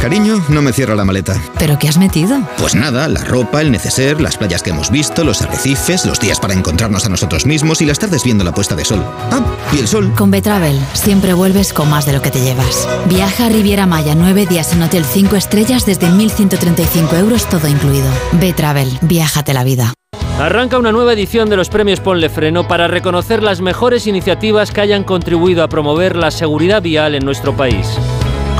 Cariño, 0.00 0.42
no 0.48 0.62
me 0.62 0.72
cierra 0.72 0.94
la 0.94 1.04
maleta. 1.04 1.38
¿Pero 1.58 1.78
qué 1.78 1.86
has 1.86 1.98
metido? 1.98 2.38
Pues 2.56 2.74
nada, 2.74 3.06
la 3.06 3.22
ropa, 3.22 3.60
el 3.60 3.70
neceser, 3.70 4.18
las 4.18 4.38
playas 4.38 4.62
que 4.62 4.70
hemos 4.70 4.90
visto, 4.90 5.24
los 5.24 5.42
arrecifes, 5.42 6.06
los 6.06 6.18
días 6.18 6.40
para 6.40 6.54
encontrarnos 6.54 7.04
a 7.04 7.10
nosotros 7.10 7.44
mismos 7.44 7.82
y 7.82 7.86
las 7.86 7.98
tardes 7.98 8.24
viendo 8.24 8.42
la 8.42 8.54
puesta 8.54 8.74
de 8.74 8.84
sol. 8.86 9.04
Ah, 9.30 9.40
y 9.74 9.78
el 9.78 9.86
sol. 9.86 10.10
Con 10.16 10.30
Betravel 10.30 10.80
siempre 10.94 11.34
vuelves 11.34 11.74
con 11.74 11.90
más 11.90 12.06
de 12.06 12.14
lo 12.14 12.22
que 12.22 12.30
te 12.30 12.40
llevas. 12.40 12.88
Viaja 13.10 13.46
a 13.46 13.48
Riviera 13.50 13.84
Maya 13.84 14.14
nueve 14.14 14.46
días 14.46 14.72
en 14.72 14.82
Hotel 14.82 15.04
5 15.04 15.36
estrellas 15.36 15.84
desde 15.84 16.08
1.135 16.08 17.18
euros 17.18 17.46
todo 17.46 17.68
incluido. 17.68 18.08
Betravel, 18.32 18.98
viájate 19.02 19.52
la 19.52 19.64
vida. 19.64 19.92
Arranca 20.38 20.78
una 20.78 20.92
nueva 20.92 21.12
edición 21.12 21.50
de 21.50 21.56
los 21.56 21.68
premios 21.68 22.00
Ponle 22.00 22.30
Freno 22.30 22.66
para 22.66 22.88
reconocer 22.88 23.42
las 23.42 23.60
mejores 23.60 24.06
iniciativas 24.06 24.70
que 24.70 24.80
hayan 24.80 25.04
contribuido 25.04 25.62
a 25.62 25.68
promover 25.68 26.16
la 26.16 26.30
seguridad 26.30 26.80
vial 26.80 27.14
en 27.14 27.26
nuestro 27.26 27.54
país. 27.54 27.86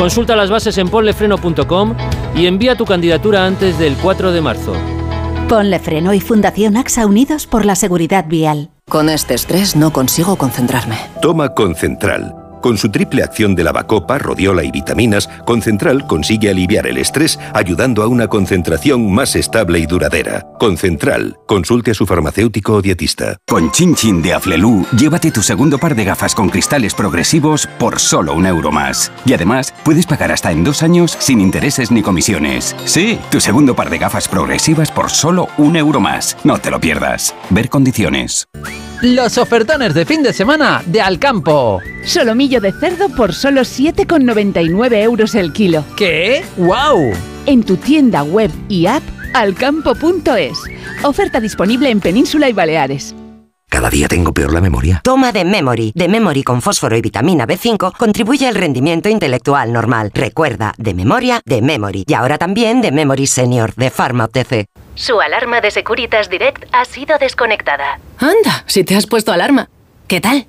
Consulta 0.00 0.34
las 0.34 0.49
bases 0.49 0.78
en 0.78 0.88
ponlefreno.com 0.88 1.94
y 2.34 2.47
envía 2.47 2.74
tu 2.74 2.86
candidatura 2.86 3.44
antes 3.44 3.78
del 3.78 3.94
4 3.97 4.33
de 4.33 4.40
marzo. 4.40 4.72
Ponle 5.47 5.78
Freno 5.78 6.15
y 6.15 6.20
Fundación 6.20 6.78
AXA 6.78 7.04
Unidos 7.04 7.47
por 7.47 7.66
la 7.66 7.74
Seguridad 7.74 8.24
Vial. 8.26 8.70
Con 8.88 9.10
este 9.10 9.34
estrés 9.34 9.76
no 9.76 9.92
consigo 9.92 10.36
concentrarme. 10.36 10.97
Toma 11.20 11.50
Concentral. 11.50 12.40
Con 12.60 12.76
su 12.76 12.90
triple 12.90 13.22
acción 13.22 13.54
de 13.54 13.64
lavacopa, 13.64 14.18
rodiola 14.18 14.62
y 14.62 14.70
vitaminas, 14.70 15.28
Concentral 15.46 16.06
consigue 16.06 16.50
aliviar 16.50 16.86
el 16.86 16.98
estrés 16.98 17.38
ayudando 17.54 18.02
a 18.02 18.06
una 18.06 18.28
concentración 18.28 19.10
más 19.12 19.34
estable 19.36 19.78
y 19.78 19.86
duradera. 19.86 20.46
Concentral. 20.58 21.38
Consulte 21.46 21.92
a 21.92 21.94
su 21.94 22.06
farmacéutico 22.06 22.74
o 22.74 22.82
dietista. 22.82 23.36
Con 23.48 23.70
Chin 23.70 23.94
Chin 23.94 24.20
de 24.22 24.34
Aflelu, 24.34 24.86
llévate 24.96 25.30
tu 25.30 25.42
segundo 25.42 25.78
par 25.78 25.94
de 25.94 26.04
gafas 26.04 26.34
con 26.34 26.50
cristales 26.50 26.94
progresivos 26.94 27.66
por 27.78 27.98
solo 27.98 28.34
un 28.34 28.46
euro 28.46 28.70
más. 28.70 29.10
Y 29.24 29.32
además, 29.32 29.72
puedes 29.84 30.06
pagar 30.06 30.30
hasta 30.30 30.52
en 30.52 30.64
dos 30.64 30.82
años 30.82 31.16
sin 31.18 31.40
intereses 31.40 31.90
ni 31.90 32.02
comisiones. 32.02 32.76
Sí, 32.84 33.18
tu 33.30 33.40
segundo 33.40 33.74
par 33.74 33.88
de 33.88 33.98
gafas 33.98 34.28
progresivas 34.28 34.90
por 34.90 35.10
solo 35.10 35.48
un 35.56 35.76
euro 35.76 36.00
más. 36.00 36.36
No 36.44 36.58
te 36.58 36.70
lo 36.70 36.80
pierdas. 36.80 37.34
Ver 37.48 37.68
condiciones. 37.68 38.46
Los 39.02 39.38
ofertones 39.38 39.94
de 39.94 40.04
fin 40.04 40.22
de 40.22 40.34
semana 40.34 40.82
de 40.84 41.00
Alcampo. 41.00 41.80
Solomillo 42.50 42.60
de 42.60 42.72
cerdo 42.72 43.08
por 43.10 43.33
solo 43.33 43.60
7,99 43.60 45.02
euros 45.02 45.36
el 45.36 45.52
kilo. 45.52 45.84
¿Qué? 45.97 46.44
¡Wow! 46.56 47.12
En 47.47 47.62
tu 47.62 47.76
tienda 47.76 48.24
web 48.24 48.50
y 48.68 48.86
app 48.86 49.02
alcampo.es. 49.34 50.58
Oferta 51.04 51.38
disponible 51.38 51.90
en 51.90 52.00
Península 52.00 52.49
y 52.49 52.52
Baleares. 52.52 53.15
Cada 53.68 53.88
día 53.88 54.08
tengo 54.08 54.34
peor 54.34 54.52
la 54.52 54.60
memoria. 54.60 55.00
Toma 55.04 55.31
de 55.31 55.44
Memory. 55.44 55.92
De 55.94 56.08
Memory 56.08 56.42
con 56.42 56.60
fósforo 56.60 56.97
y 56.97 57.00
vitamina 57.00 57.47
B5 57.47 57.97
contribuye 57.97 58.49
al 58.49 58.56
rendimiento 58.56 59.08
intelectual 59.08 59.72
normal. 59.72 60.10
Recuerda, 60.12 60.74
de 60.76 60.92
memoria, 60.92 61.40
de 61.44 61.62
Memory. 61.62 62.04
Y 62.08 62.15
ahora 62.15 62.36
también 62.36 62.81
de 62.81 62.90
Memory 62.90 63.28
Senior, 63.28 63.74
de 63.76 63.90
Pharma 63.90 64.24
OTC. 64.24 64.66
Su 64.97 65.20
alarma 65.20 65.60
de 65.60 65.70
Securitas 65.70 66.28
Direct 66.28 66.65
ha 66.72 66.84
sido 66.84 67.16
desconectada. 67.18 68.00
Anda, 68.18 68.65
si 68.66 68.83
te 68.83 68.97
has 68.97 69.06
puesto 69.06 69.31
alarma. 69.31 69.70
¿Qué 70.08 70.20
tal? 70.20 70.49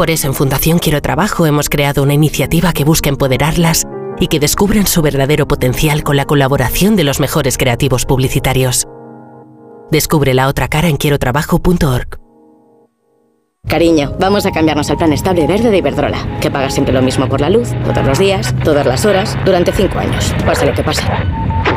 Por 0.00 0.10
eso 0.10 0.28
en 0.28 0.32
Fundación 0.32 0.78
Quiero 0.78 1.02
Trabajo 1.02 1.44
hemos 1.44 1.68
creado 1.68 2.02
una 2.02 2.14
iniciativa 2.14 2.72
que 2.72 2.84
busca 2.84 3.10
empoderarlas 3.10 3.84
y 4.18 4.28
que 4.28 4.40
descubran 4.40 4.86
su 4.86 5.02
verdadero 5.02 5.46
potencial 5.46 6.04
con 6.04 6.16
la 6.16 6.24
colaboración 6.24 6.96
de 6.96 7.04
los 7.04 7.20
mejores 7.20 7.58
creativos 7.58 8.06
publicitarios. 8.06 8.88
Descubre 9.90 10.32
la 10.32 10.48
otra 10.48 10.68
cara 10.68 10.88
en 10.88 10.96
quierotrabajo.org. 10.96 12.18
Cariño, 13.68 14.16
vamos 14.18 14.46
a 14.46 14.52
cambiarnos 14.52 14.88
al 14.88 14.96
plan 14.96 15.12
estable 15.12 15.46
verde 15.46 15.68
de 15.68 15.76
Iberdrola, 15.76 16.38
que 16.40 16.50
paga 16.50 16.70
siempre 16.70 16.94
lo 16.94 17.02
mismo 17.02 17.28
por 17.28 17.42
la 17.42 17.50
luz, 17.50 17.68
todos 17.84 18.06
los 18.06 18.18
días, 18.18 18.54
todas 18.64 18.86
las 18.86 19.04
horas, 19.04 19.36
durante 19.44 19.70
cinco 19.70 19.98
años, 19.98 20.34
pase 20.46 20.64
lo 20.64 20.72
que 20.72 20.82
pase. 20.82 21.02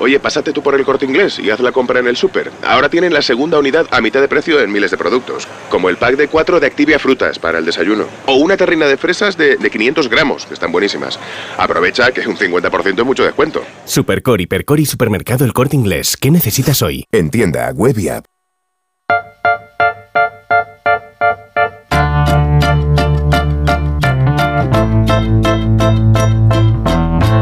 Oye, 0.00 0.20
pásate 0.20 0.52
tú 0.52 0.62
por 0.62 0.74
el 0.74 0.84
corte 0.84 1.06
inglés 1.06 1.38
y 1.38 1.50
haz 1.50 1.60
la 1.60 1.72
compra 1.72 2.00
en 2.00 2.06
el 2.06 2.16
súper. 2.16 2.50
Ahora 2.64 2.88
tienen 2.88 3.12
la 3.12 3.22
segunda 3.22 3.58
unidad 3.58 3.86
a 3.90 4.00
mitad 4.00 4.20
de 4.20 4.28
precio 4.28 4.60
en 4.60 4.70
miles 4.70 4.90
de 4.90 4.96
productos, 4.96 5.48
como 5.70 5.88
el 5.88 5.96
pack 5.96 6.16
de 6.16 6.28
4 6.28 6.60
de 6.60 6.66
Activia 6.66 6.98
Frutas 6.98 7.38
para 7.38 7.58
el 7.58 7.64
desayuno, 7.64 8.06
o 8.26 8.36
una 8.36 8.56
terrina 8.56 8.86
de 8.86 8.96
fresas 8.96 9.36
de, 9.36 9.56
de 9.56 9.70
500 9.70 10.08
gramos, 10.08 10.46
que 10.46 10.54
están 10.54 10.72
buenísimas. 10.72 11.18
Aprovecha 11.56 12.12
que 12.12 12.26
un 12.28 12.36
50% 12.36 12.98
es 12.98 13.04
mucho 13.04 13.24
descuento. 13.24 13.62
Supercor, 13.84 14.40
Hipercor 14.40 14.80
y 14.80 14.86
Supermercado 14.86 15.44
El 15.44 15.52
Corte 15.52 15.76
Inglés. 15.76 16.16
¿Qué 16.16 16.30
necesitas 16.30 16.82
hoy? 16.82 17.04
En 17.10 17.30
tienda, 17.30 17.70
web 17.72 17.98
y 17.98 18.08
app. 18.08 18.24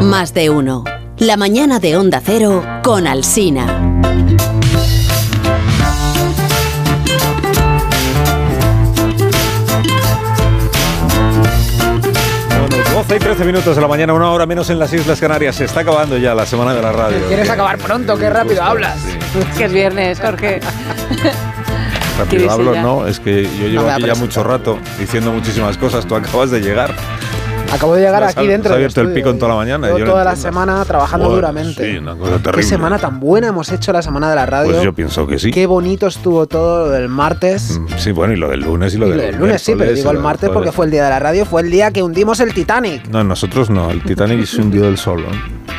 Más 0.01 0.33
de 0.33 0.49
uno. 0.49 0.83
La 1.19 1.35
mañana 1.35 1.79
de 1.79 1.97
Onda 1.97 2.21
Cero 2.23 2.63
con 2.83 3.07
Alsina. 3.07 3.65
Bueno, 12.59 12.75
12 12.93 13.15
y 13.15 13.19
13 13.19 13.45
minutos 13.45 13.75
de 13.75 13.81
la 13.81 13.87
mañana, 13.87 14.13
una 14.13 14.29
hora 14.29 14.45
menos 14.45 14.69
en 14.69 14.77
las 14.77 14.93
Islas 14.93 15.19
Canarias. 15.19 15.55
Se 15.55 15.65
está 15.65 15.79
acabando 15.79 16.17
ya 16.17 16.35
la 16.35 16.45
semana 16.45 16.73
de 16.75 16.81
la 16.83 16.91
radio. 16.91 17.27
¿Quieres 17.27 17.49
acabar 17.49 17.77
pronto? 17.79 18.15
Qué 18.17 18.29
rápido 18.29 18.63
hablas. 18.63 18.97
Que 19.57 19.65
es 19.65 19.73
viernes, 19.73 20.19
Jorge. 20.19 20.59
Rápido 22.17 22.51
hablo, 22.51 22.73
ya. 22.73 22.81
no, 22.81 23.07
es 23.07 23.19
que 23.19 23.43
yo 23.43 23.67
llevo 23.67 23.89
aquí 23.89 24.05
ya 24.05 24.15
mucho 24.15 24.43
rato 24.43 24.79
diciendo 24.99 25.31
muchísimas 25.31 25.77
cosas. 25.77 26.07
Tú 26.07 26.15
acabas 26.15 26.51
de 26.51 26.61
llegar. 26.61 26.95
Acabo 27.71 27.95
de 27.95 28.01
llegar 28.01 28.23
aquí 28.23 28.47
dentro. 28.47 28.69
se 28.69 28.75
ha 28.75 28.77
del 28.77 28.85
abierto 28.85 29.01
el 29.01 29.13
pico 29.13 29.29
en 29.29 29.39
toda 29.39 29.49
la 29.51 29.57
mañana, 29.57 29.89
yo 29.97 30.05
toda 30.05 30.23
la 30.23 30.35
semana 30.35 30.83
trabajando 30.85 31.29
duramente. 31.29 31.91
Sí, 31.91 31.97
una 31.97 32.15
cosa 32.15 32.33
Qué 32.33 32.39
terrible. 32.39 32.63
semana 32.63 32.97
tan 32.99 33.19
buena 33.19 33.47
hemos 33.47 33.71
hecho 33.71 33.91
la 33.93 34.01
semana 34.01 34.29
de 34.29 34.35
la 34.35 34.45
radio. 34.45 34.71
Pues 34.71 34.83
yo 34.83 34.93
pienso 34.93 35.27
que 35.27 35.39
sí. 35.39 35.51
Qué 35.51 35.65
bonito 35.65 36.07
estuvo 36.07 36.47
todo 36.47 36.85
lo 36.85 36.89
del 36.91 37.09
martes. 37.09 37.79
Sí, 37.97 38.11
bueno, 38.11 38.33
y 38.33 38.37
lo 38.37 38.49
del 38.49 38.61
lunes 38.61 38.93
y 38.93 38.97
lo 38.97 39.07
Y 39.07 39.09
del 39.11 39.17
lo 39.17 39.23
del 39.25 39.35
lunes 39.37 39.61
sí, 39.61 39.73
pero 39.77 39.91
digo 39.93 40.11
el 40.11 40.19
martes 40.19 40.49
porque 40.49 40.71
fue 40.71 40.85
el 40.85 40.91
día 40.91 41.03
de 41.03 41.09
la 41.09 41.19
radio, 41.19 41.45
fue 41.45 41.61
el 41.61 41.69
día 41.69 41.91
que 41.91 42.01
hundimos 42.03 42.39
el 42.39 42.53
Titanic. 42.53 43.07
No, 43.09 43.23
nosotros 43.23 43.69
no. 43.69 43.91
El 43.91 44.01
Titanic 44.03 44.45
se 44.45 44.61
hundió 44.61 44.83
del 44.83 44.97
solo. 44.97 45.27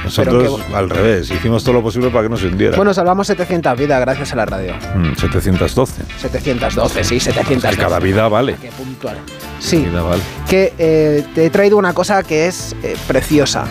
Nosotros 0.04 0.60
al 0.74 0.88
revés. 0.90 1.30
Hicimos 1.30 1.64
todo 1.64 1.74
lo 1.74 1.82
posible 1.82 2.10
para 2.10 2.24
que 2.24 2.28
no 2.28 2.36
se 2.36 2.46
hundiera. 2.46 2.76
Bueno, 2.76 2.94
salvamos 2.94 3.26
700 3.26 3.76
vidas 3.78 4.00
gracias 4.00 4.32
a 4.32 4.36
la 4.36 4.46
radio. 4.46 4.74
Mm, 4.94 5.14
712. 5.16 6.02
712, 6.20 7.04
sí, 7.04 7.20
712. 7.20 7.76
Que 7.76 7.82
cada 7.82 7.98
vida 7.98 8.28
vale. 8.28 8.56
Qué 8.60 8.70
puntual. 8.70 9.16
Sí, 9.58 9.78
Vida 9.78 10.02
vale. 10.02 10.22
que 10.48 10.72
eh, 10.78 11.24
te 11.34 11.46
he 11.46 11.50
traído 11.50 11.76
una 11.78 11.92
cosa 11.94 12.22
que 12.22 12.46
es 12.46 12.74
eh, 12.82 12.96
preciosa. 13.06 13.64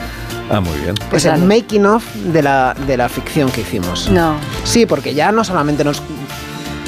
Ah, 0.49 0.59
muy 0.61 0.77
bien. 0.79 0.95
Es 1.11 1.25
el 1.25 1.43
making 1.43 1.85
of 1.85 2.03
de 2.15 2.41
la, 2.41 2.73
de 2.87 2.95
la 2.97 3.09
ficción 3.09 3.49
que 3.51 3.61
hicimos. 3.61 4.09
No. 4.09 4.35
Sí, 4.63 4.85
porque 4.85 5.13
ya 5.13 5.31
no 5.31 5.43
solamente 5.43 5.83
nos 5.83 6.01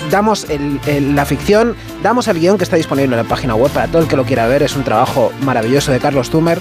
damos 0.10 0.46
el- 0.50 0.80
el- 0.88 1.16
la 1.16 1.26
ficción, 1.26 1.76
damos 2.02 2.28
el 2.30 2.40
guion 2.40 2.58
que 2.58 2.64
está 2.64 2.78
disponible 2.78 3.16
en 3.18 3.22
la 3.24 3.28
página 3.28 3.56
web 3.56 3.72
para 3.72 3.88
todo 3.88 4.02
el 4.02 4.08
que 4.08 4.16
lo 4.16 4.24
quiera 4.24 4.48
ver. 4.48 4.64
Es 4.64 4.76
un 4.78 4.84
trabajo 4.84 5.32
maravilloso 5.42 5.92
de 5.92 6.00
Carlos 6.00 6.30
Zumer. 6.30 6.60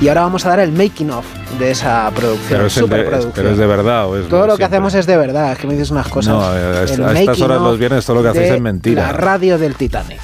Y 0.00 0.08
ahora 0.08 0.20
vamos 0.20 0.44
a 0.44 0.50
dar 0.50 0.60
el 0.60 0.72
making 0.72 1.10
of 1.10 1.24
de 1.58 1.70
esa 1.70 2.10
producción. 2.14 2.48
Pero 2.50 2.66
es, 2.66 2.76
el 2.76 2.82
de, 2.82 2.86
superproducción. 2.96 3.32
pero 3.34 3.50
es 3.50 3.56
de 3.58 3.66
verdad. 3.66 4.06
¿o 4.06 4.16
es 4.18 4.28
Todo 4.28 4.40
lo 4.46 4.52
que 4.52 4.58
siempre? 4.58 4.64
hacemos 4.66 4.94
es 4.94 5.06
de 5.06 5.16
verdad, 5.16 5.52
es 5.52 5.58
que 5.58 5.66
me 5.66 5.72
dices 5.72 5.90
unas 5.90 6.06
cosas. 6.08 6.34
No, 6.34 6.44
a, 6.46 6.56
El 6.58 6.76
a 6.76 6.82
estas 6.84 6.98
making 7.14 7.44
horas 7.44 7.58
of 7.58 7.62
los 7.64 7.78
viernes 7.78 8.04
todo 8.04 8.16
lo 8.16 8.22
que 8.22 8.28
hacéis 8.28 8.52
es 8.52 8.60
mentira. 8.60 9.02
La 9.06 9.12
radio 9.14 9.56
del 9.58 9.74
Titanic. 9.74 10.20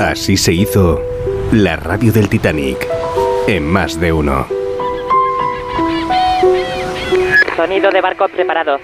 Así 0.00 0.36
se 0.36 0.52
hizo 0.52 1.00
la 1.52 1.76
radio 1.76 2.12
del 2.12 2.28
Titanic 2.28 2.86
en 3.46 3.66
más 3.66 3.98
de 3.98 4.12
uno. 4.12 4.46
Sonido 7.56 7.90
de 7.90 8.00
barco 8.00 8.28
preparado. 8.28 8.78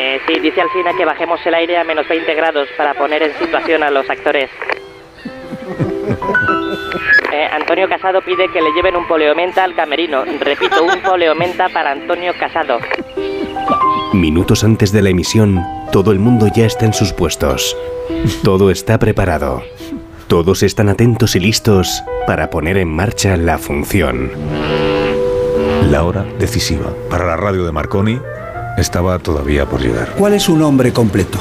Eh, 0.00 0.20
sí, 0.26 0.40
dice 0.40 0.60
Alcina 0.60 0.92
que 0.96 1.04
bajemos 1.04 1.40
el 1.46 1.54
aire 1.54 1.78
a 1.78 1.84
menos 1.84 2.08
20 2.08 2.34
grados 2.34 2.68
para 2.76 2.94
poner 2.94 3.22
en 3.22 3.38
situación 3.38 3.82
a 3.82 3.90
los 3.90 4.08
actores. 4.10 4.50
Eh, 7.32 7.48
Antonio 7.50 7.88
Casado 7.88 8.20
pide 8.20 8.46
que 8.50 8.60
le 8.60 8.70
lleven 8.72 8.94
un 8.94 9.08
poleomenta 9.08 9.64
al 9.64 9.74
camerino. 9.74 10.22
Repito, 10.38 10.84
un 10.84 11.00
poleomenta 11.00 11.70
para 11.70 11.92
Antonio 11.92 12.34
Casado. 12.38 12.78
Minutos 14.12 14.62
antes 14.62 14.92
de 14.92 15.00
la 15.00 15.08
emisión, 15.08 15.64
todo 15.90 16.12
el 16.12 16.18
mundo 16.18 16.46
ya 16.54 16.66
está 16.66 16.84
en 16.84 16.92
sus 16.92 17.14
puestos. 17.14 17.74
Todo 18.42 18.70
está 18.70 18.98
preparado. 18.98 19.62
Todos 20.26 20.62
están 20.62 20.90
atentos 20.90 21.34
y 21.34 21.40
listos 21.40 22.02
para 22.26 22.50
poner 22.50 22.76
en 22.76 22.88
marcha 22.88 23.38
la 23.38 23.56
función. 23.56 24.30
La 25.90 26.04
hora 26.04 26.26
decisiva 26.38 26.92
para 27.08 27.26
la 27.26 27.36
radio 27.36 27.64
de 27.64 27.72
Marconi 27.72 28.20
estaba 28.76 29.18
todavía 29.18 29.64
por 29.66 29.80
llegar. 29.80 30.12
¿Cuál 30.18 30.34
es 30.34 30.42
su 30.42 30.58
nombre 30.58 30.92
completo? 30.92 31.38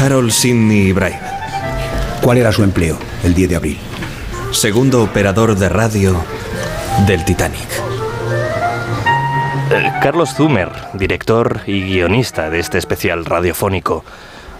Harold 0.00 0.32
Sidney 0.32 0.90
Bright. 0.92 1.20
¿Cuál 2.20 2.38
era 2.38 2.50
su 2.50 2.64
empleo 2.64 2.98
el 3.22 3.32
10 3.32 3.50
de 3.50 3.56
abril? 3.56 3.78
Segundo 4.50 5.04
operador 5.04 5.54
de 5.54 5.68
radio 5.68 6.16
del 7.06 7.24
Titanic. 7.24 8.01
Eh, 9.72 9.90
Carlos 10.02 10.34
Zumer, 10.34 10.70
director 10.92 11.60
y 11.66 11.82
guionista 11.82 12.50
de 12.50 12.60
este 12.60 12.76
especial 12.76 13.24
radiofónico. 13.24 14.04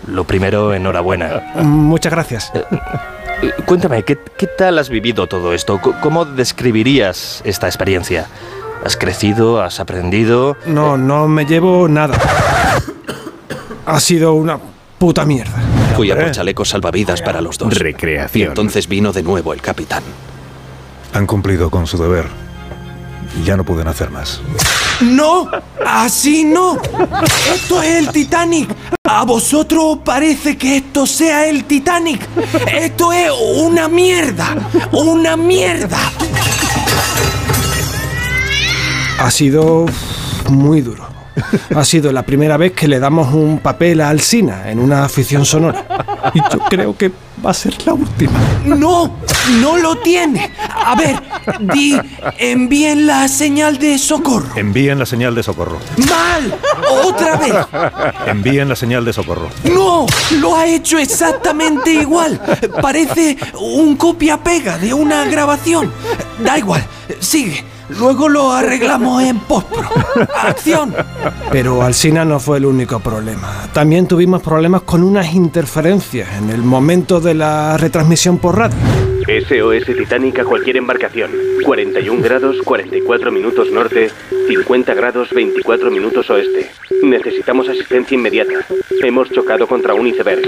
Lo 0.07 0.25
primero, 0.25 0.73
enhorabuena. 0.73 1.53
Muchas 1.57 2.13
gracias. 2.13 2.51
Eh, 2.55 3.51
Cuéntame, 3.67 4.05
¿qué, 4.05 4.19
qué 4.39 4.47
tal 4.47 4.79
has 4.79 4.89
vivido 4.89 5.27
todo 5.27 5.53
esto? 5.53 5.81
¿Cómo 6.01 6.25
describirías 6.25 7.43
esta 7.45 7.67
experiencia? 7.67 8.27
¿Has 8.85 8.97
crecido? 8.97 9.63
¿Has 9.63 9.81
aprendido? 9.81 10.57
No, 10.67 10.97
no 10.97 11.29
me 11.29 11.45
llevo 11.45 11.89
nada. 11.89 12.17
Ha 13.85 14.01
sido 14.01 14.33
una 14.35 14.59
puta 14.99 15.25
mierda. 15.25 15.59
Fui 15.95 16.11
a 16.11 16.17
por 16.17 16.31
chalecos 16.31 16.71
salvavidas 16.71 17.21
para 17.21 17.41
los 17.41 17.59
dos. 17.59 17.77
Recreación. 17.79 18.41
Y 18.41 18.49
entonces 18.49 18.89
vino 18.89 19.13
de 19.13 19.23
nuevo 19.23 19.53
el 19.53 19.61
capitán. 19.61 20.03
Han 21.13 21.27
cumplido 21.27 21.69
con 21.69 21.87
su 21.87 22.01
deber. 22.01 22.27
Ya 23.45 23.57
no 23.57 23.65
pueden 23.65 23.89
hacer 23.89 24.11
más. 24.11 24.41
¡No! 25.01 25.49
¡Así 25.85 26.45
no! 26.45 26.79
¡Esto 27.53 27.83
es 27.83 27.97
el 27.97 28.09
Titanic! 28.11 28.71
A 29.05 29.25
vosotros 29.25 29.83
os 29.85 29.99
parece 29.99 30.57
que 30.57 30.77
esto 30.77 31.07
sea 31.07 31.47
el 31.47 31.65
Titanic. 31.65 32.27
Esto 32.73 33.13
es 33.13 33.31
una 33.57 33.89
mierda. 33.89 34.57
Una 34.93 35.37
mierda. 35.37 35.99
Ha 39.19 39.31
sido 39.31 39.87
muy 40.49 40.81
duro. 40.83 41.07
Ha 41.75 41.85
sido 41.85 42.13
la 42.13 42.23
primera 42.23 42.57
vez 42.57 42.73
que 42.73 42.87
le 42.87 42.99
damos 43.01 43.33
un 43.35 43.59
papel 43.59 44.01
a 44.03 44.11
Alsina 44.11 44.71
en 44.71 44.79
una 44.79 45.05
afición 45.05 45.45
sonora. 45.45 45.85
Y 46.35 46.39
yo 46.39 46.59
creo 46.69 46.97
que 46.97 47.11
va 47.45 47.51
a 47.51 47.55
ser 47.55 47.75
la 47.87 47.95
última. 47.95 48.39
¡No! 48.65 49.17
¡No 49.61 49.77
lo 49.77 49.97
tiene! 49.97 50.53
A 50.59 50.95
ver, 50.95 51.21
di, 51.75 51.99
envíen 52.39 53.07
la 53.07 53.29
señal 53.29 53.79
de 53.79 53.99
socorro. 53.99 54.57
Envíen 54.57 54.99
la 54.99 55.07
señal 55.07 55.35
de 55.35 55.43
socorro. 55.43 55.79
¡Mal! 55.97 56.55
¡Otra 57.05 57.37
vez! 57.37 57.55
Envíen 58.27 58.69
la 58.69 58.77
señal 58.77 59.05
de 59.05 59.13
socorro. 59.13 59.49
¡No! 59.65 60.07
Lo 60.39 60.57
ha 60.57 60.67
hecho 60.67 60.99
exactamente 60.99 61.93
igual. 61.93 62.41
Parece 62.81 63.37
un 63.59 63.97
copia-pega 63.97 64.79
de 64.79 64.95
una 64.95 65.25
grabación. 65.25 65.93
Da 66.45 66.59
igual, 66.59 66.85
sigue. 67.21 67.65
Luego 67.99 68.29
lo 68.29 68.53
arreglamos 68.53 69.23
en 69.23 69.39
postpro. 69.41 69.89
¡Acción! 70.35 70.95
Pero 71.51 71.83
Alsina 71.83 72.25
no 72.25 72.41
fue 72.41 72.59
el 72.59 72.67
único 72.67 73.01
problema. 73.01 73.69
También 73.73 74.07
tuvimos 74.07 74.43
problemas 74.43 74.83
con 74.83 75.03
unas 75.03 75.35
interferencias 75.35 76.29
en 76.39 76.51
el 76.51 76.63
momento 76.63 77.21
de 77.21 77.35
la 77.35 77.77
retransmisión 77.77 78.39
por 78.39 78.59
radio. 78.59 78.77
SOS 79.27 79.87
Titanic 79.87 80.41
a 80.41 80.45
cualquier 80.45 80.79
embarcación. 80.79 81.31
41 81.65 82.23
grados 82.23 82.57
44 82.65 83.31
minutos 83.31 83.71
norte, 83.71 84.11
50 84.49 84.95
grados 84.95 85.31
24 85.31 85.91
minutos 85.91 86.29
oeste. 86.31 86.71
Necesitamos 87.03 87.69
asistencia 87.69 88.15
inmediata. 88.17 88.67
Hemos 89.03 89.31
chocado 89.31 89.67
contra 89.67 89.95
un 89.95 90.09
iceberg. 90.09 90.43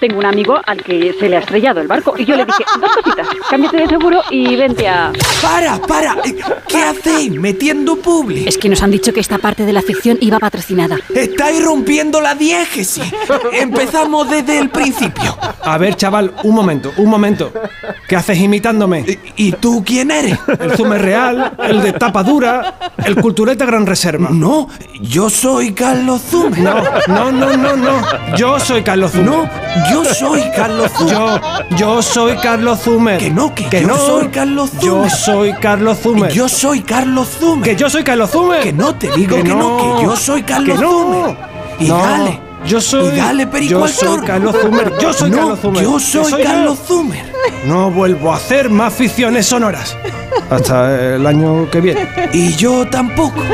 Tengo 0.00 0.18
un 0.18 0.26
amigo 0.26 0.58
al 0.66 0.82
que 0.82 1.14
se 1.18 1.28
le 1.28 1.36
ha 1.36 1.40
estrellado 1.40 1.80
el 1.80 1.88
barco 1.88 2.14
y 2.18 2.26
yo 2.26 2.36
le 2.36 2.44
dije, 2.44 2.64
dos 2.80 2.90
cositas, 3.02 3.26
cámbiate 3.48 3.76
de 3.78 3.86
seguro 3.88 4.20
y 4.30 4.54
vente 4.54 4.86
a... 4.86 5.10
¡Para, 5.40 5.78
para! 5.78 6.16
¿Qué 6.68 6.82
hacéis 6.82 7.32
metiendo 7.32 7.96
publi? 7.96 8.46
Es 8.46 8.58
que 8.58 8.68
nos 8.68 8.82
han 8.82 8.90
dicho 8.90 9.12
que 9.14 9.20
esta 9.20 9.38
parte 9.38 9.64
de 9.64 9.72
la 9.72 9.80
ficción 9.80 10.18
iba 10.20 10.38
patrocinada. 10.38 10.98
¡Estáis 11.14 11.64
rompiendo 11.64 12.20
la 12.20 12.34
diégesis! 12.34 13.04
Empezamos 13.52 14.28
desde 14.28 14.58
el 14.58 14.68
principio. 14.68 15.36
A 15.62 15.78
ver, 15.78 15.96
chaval, 15.96 16.34
un 16.44 16.54
momento, 16.54 16.92
un 16.98 17.08
momento. 17.08 17.50
¿Qué 18.06 18.16
haces 18.16 18.38
imitándome? 18.38 19.18
¿Y 19.36 19.52
tú 19.52 19.82
quién 19.84 20.10
eres? 20.10 20.38
El 20.60 20.76
Zume 20.76 20.98
Real, 20.98 21.52
el 21.58 21.82
de 21.82 21.92
tapa 21.94 22.22
dura, 22.22 22.92
el 23.04 23.16
cultureta 23.16 23.64
Gran 23.64 23.86
Reserva. 23.86 24.28
No, 24.30 24.68
yo 25.00 25.30
soy 25.30 25.72
Carlos 25.72 26.20
Zume. 26.30 26.58
No, 26.60 26.82
no, 27.08 27.32
no, 27.32 27.56
no, 27.56 27.76
no. 27.76 28.36
Yo 28.36 28.60
soy 28.60 28.82
Carlos 28.82 29.12
Zume. 29.12 29.24
No, 29.24 29.50
yo 29.90 30.04
soy 30.04 30.42
Carlos 30.54 30.90
Zume. 30.92 31.10
Yo, 31.10 31.40
yo 31.76 32.02
soy 32.02 32.36
Carlos 32.36 32.80
Zumer. 32.80 33.18
Que 33.18 33.30
no, 33.30 33.54
que, 33.54 33.68
yo 33.70 33.86
no. 33.88 33.96
soy 33.96 34.28
Carlos 34.28 34.70
Zumer. 34.70 34.84
Yo 34.84 35.10
soy 35.10 35.52
Carlos 35.54 35.98
Zumer. 35.98 36.32
Yo 36.32 36.48
soy 36.48 36.80
Carlos 36.82 37.28
Zumer. 37.38 37.64
Que 37.64 37.76
yo 37.76 37.90
soy 37.90 38.04
Carlos 38.04 38.30
Zumer. 38.30 38.62
Que 38.62 38.72
no 38.72 38.94
te 38.94 39.10
digo 39.12 39.36
que, 39.42 39.54
no, 39.54 39.96
que 39.98 40.04
yo 40.04 40.16
soy 40.16 40.42
Carlos 40.42 40.78
que 40.78 40.84
no. 40.84 40.90
Zumer. 40.90 41.36
Y 41.78 41.88
No, 41.88 41.98
dale. 41.98 42.40
Yo 42.66 42.80
soy. 42.80 43.14
Y 43.14 43.18
dale, 43.18 43.46
perico 43.46 43.80
yo 43.80 43.88
soy. 43.88 44.24
Carlos 44.26 44.56
Zumer. 44.60 44.92
Yo 45.00 45.12
soy 45.12 45.30
No, 45.30 45.36
Carlos 45.36 45.60
Zumer. 45.60 45.82
Yo 45.84 45.96
Que 45.96 46.00
soy, 46.04 46.30
yo. 46.32 46.38
Carlos 46.42 46.78
Zumer. 46.86 47.32
No 47.66 47.90
vuelvo 47.90 48.32
a 48.32 48.36
hacer 48.36 48.70
más 48.70 48.94
ficciones 48.94 49.46
sonoras. 49.46 49.96
Hasta 50.50 51.14
el 51.16 51.26
año 51.26 51.68
que 51.70 51.80
viene. 51.80 52.08
Y 52.32 52.54
yo 52.54 52.86
tampoco. 52.88 53.40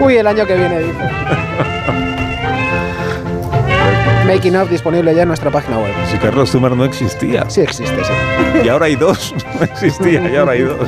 Uy, 0.00 0.16
el 0.16 0.26
año 0.26 0.46
que 0.46 0.54
viene, 0.54 0.78
dice. 0.80 0.92
Making 4.26 4.56
of 4.56 4.70
disponible 4.70 5.14
ya 5.14 5.22
en 5.22 5.28
nuestra 5.28 5.50
página 5.50 5.78
web. 5.78 5.92
Si 6.10 6.16
Carlos 6.18 6.50
Zumer 6.50 6.72
no 6.72 6.84
existía. 6.84 7.48
Sí 7.50 7.60
existe, 7.60 8.02
sí. 8.04 8.12
Y 8.64 8.68
ahora 8.68 8.86
hay 8.86 8.96
dos. 8.96 9.34
No 9.58 9.64
existía 9.64 10.28
y 10.30 10.36
ahora 10.36 10.52
hay 10.52 10.62
dos. 10.62 10.78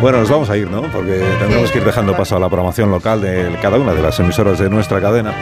Bueno, 0.00 0.20
nos 0.20 0.28
vamos 0.28 0.50
a 0.50 0.56
ir, 0.56 0.70
¿no? 0.70 0.82
Porque 0.82 1.24
tendremos 1.40 1.70
que 1.70 1.78
ir 1.78 1.84
dejando 1.84 2.14
paso 2.16 2.36
a 2.36 2.38
la 2.40 2.48
programación 2.48 2.90
local 2.90 3.20
de 3.22 3.56
cada 3.62 3.78
una 3.78 3.94
de 3.94 4.02
las 4.02 4.18
emisoras 4.20 4.58
de 4.58 4.68
nuestra 4.68 5.00
cadena. 5.00 5.32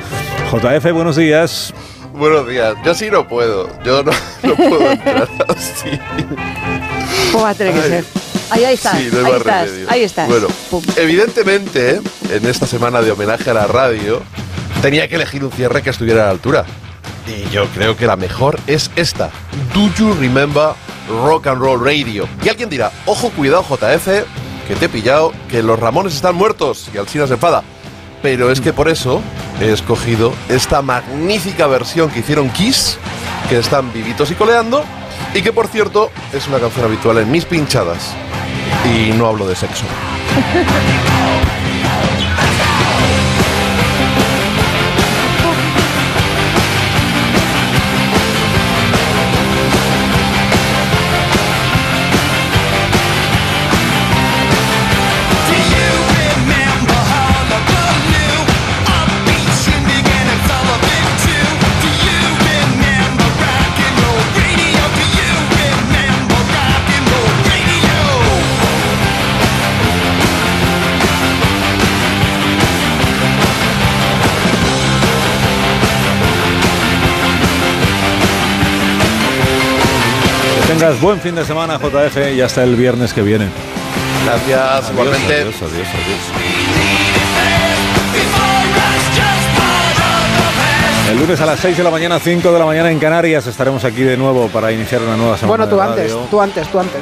JF, 0.50 0.92
buenos 0.92 1.16
días. 1.16 1.74
Buenos 2.14 2.46
días. 2.48 2.74
Yo 2.84 2.94
sí 2.94 3.10
no 3.10 3.26
puedo. 3.26 3.68
Yo 3.84 4.02
no, 4.04 4.12
no 4.44 4.54
puedo 4.54 4.90
entrar 4.92 5.28
así. 5.48 5.90
¿Cómo 7.32 7.44
va 7.44 7.50
a 7.50 7.54
tener 7.54 7.74
que 7.74 7.80
ser? 7.82 8.04
Ahí, 8.50 8.64
ahí 8.64 8.74
estás, 8.74 8.98
Sí, 8.98 9.08
no 9.12 9.18
hay 9.18 9.24
ahí 9.24 9.30
más 9.32 9.40
estás, 9.40 9.66
remedio. 9.66 9.86
ahí 9.90 10.02
estás. 10.04 10.28
Bueno, 10.28 10.46
Pum. 10.70 10.82
evidentemente, 10.96 12.00
en 12.30 12.46
esta 12.46 12.66
semana 12.66 13.00
de 13.02 13.10
homenaje 13.10 13.50
a 13.50 13.54
la 13.54 13.66
radio, 13.66 14.22
tenía 14.80 15.08
que 15.08 15.16
elegir 15.16 15.44
un 15.44 15.52
cierre 15.52 15.82
que 15.82 15.90
estuviera 15.90 16.22
a 16.22 16.26
la 16.26 16.30
altura. 16.30 16.64
Y 17.26 17.48
yo 17.50 17.66
creo 17.68 17.96
que 17.96 18.06
la 18.06 18.16
mejor 18.16 18.58
es 18.66 18.90
esta. 18.96 19.30
Do 19.74 19.88
you 19.96 20.14
remember 20.14 20.70
Rock 21.08 21.46
and 21.48 21.60
Roll 21.60 21.84
Radio? 21.84 22.28
Y 22.44 22.48
alguien 22.48 22.68
dirá, 22.68 22.90
ojo, 23.06 23.30
cuidado 23.30 23.62
JF, 23.62 24.06
que 24.66 24.74
te 24.76 24.86
he 24.86 24.88
pillado, 24.88 25.32
que 25.48 25.62
los 25.62 25.78
Ramones 25.78 26.14
están 26.14 26.34
muertos 26.34 26.88
y 26.92 26.98
Alcina 26.98 27.26
se 27.26 27.34
enfada. 27.34 27.62
Pero 28.22 28.50
es 28.50 28.60
que 28.60 28.72
por 28.72 28.88
eso 28.88 29.20
he 29.60 29.72
escogido 29.72 30.32
esta 30.48 30.82
magnífica 30.82 31.66
versión 31.66 32.10
que 32.10 32.20
hicieron 32.20 32.50
Kiss, 32.50 32.98
que 33.48 33.58
están 33.58 33.92
vivitos 33.92 34.30
y 34.30 34.34
coleando, 34.34 34.84
y 35.34 35.42
que 35.42 35.52
por 35.52 35.68
cierto 35.68 36.10
es 36.32 36.46
una 36.48 36.58
canción 36.58 36.86
habitual 36.86 37.18
en 37.18 37.30
mis 37.30 37.44
pinchadas. 37.44 38.14
Y 38.84 39.12
no 39.12 39.26
hablo 39.26 39.46
de 39.46 39.56
sexo. 39.56 39.84
tengas 80.82 81.00
buen 81.00 81.20
fin 81.20 81.32
de 81.36 81.44
semana, 81.44 81.78
JF, 81.78 82.34
y 82.34 82.40
hasta 82.40 82.64
el 82.64 82.74
viernes 82.74 83.12
que 83.12 83.22
viene. 83.22 83.46
Gracias, 84.24 84.90
igualmente. 84.90 85.32
Adiós, 85.32 85.54
adiós, 85.62 85.88
adiós. 85.88 86.18
El 91.08 91.18
lunes 91.18 91.40
a 91.40 91.46
las 91.46 91.60
6 91.60 91.76
de 91.76 91.84
la 91.84 91.90
mañana, 91.92 92.18
5 92.18 92.50
de 92.52 92.58
la 92.58 92.64
mañana 92.64 92.90
en 92.90 92.98
Canarias, 92.98 93.46
estaremos 93.46 93.84
aquí 93.84 94.02
de 94.02 94.16
nuevo 94.16 94.48
para 94.48 94.72
iniciar 94.72 95.02
una 95.02 95.16
nueva 95.16 95.36
semana. 95.36 95.66
Bueno, 95.66 95.68
tú 95.68 95.76
de 95.76 95.82
antes, 95.82 96.30
tú 96.30 96.40
antes, 96.40 96.68
tú 96.68 96.80
antes. 96.80 97.00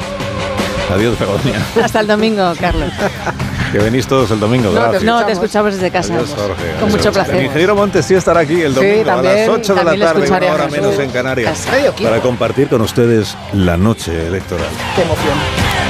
Adiós, 0.92 1.18
Begoña. 1.18 1.64
Hasta 1.82 2.00
el 2.00 2.06
domingo, 2.06 2.52
Carlos. 2.60 2.92
Que 3.72 3.78
venís 3.78 4.06
todos 4.06 4.30
el 4.32 4.40
domingo. 4.40 4.70
No, 4.72 4.80
gracias. 4.80 5.02
no, 5.04 5.24
te 5.24 5.32
escuchamos 5.32 5.74
desde 5.74 5.90
casa. 5.90 6.14
Adiós, 6.14 6.34
Jorge. 6.36 6.54
Con 6.72 6.88
Adiós. 6.88 6.90
mucho 6.90 7.12
placer. 7.12 7.34
El 7.36 7.44
ingeniero 7.46 7.74
Montes 7.76 8.04
sí 8.04 8.14
estará 8.14 8.40
aquí 8.40 8.60
el 8.62 8.74
Sí, 8.74 8.80
domingo 8.80 9.10
a 9.12 9.22
las 9.22 9.48
8 9.48 9.74
de 9.74 9.84
la 9.84 10.06
tarde, 10.06 10.28
una 10.28 10.52
hora 10.52 10.68
menos 10.68 10.98
en 10.98 11.10
Canarias, 11.10 11.66
para 12.02 12.20
compartir 12.20 12.68
con 12.68 12.80
ustedes 12.80 13.36
la 13.52 13.76
noche 13.76 14.26
electoral. 14.26 14.66
Qué 14.96 15.02
emoción. 15.02 15.34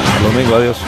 Hasta 0.06 0.18
el 0.18 0.32
domingo, 0.34 0.56
adiós. 0.56 0.78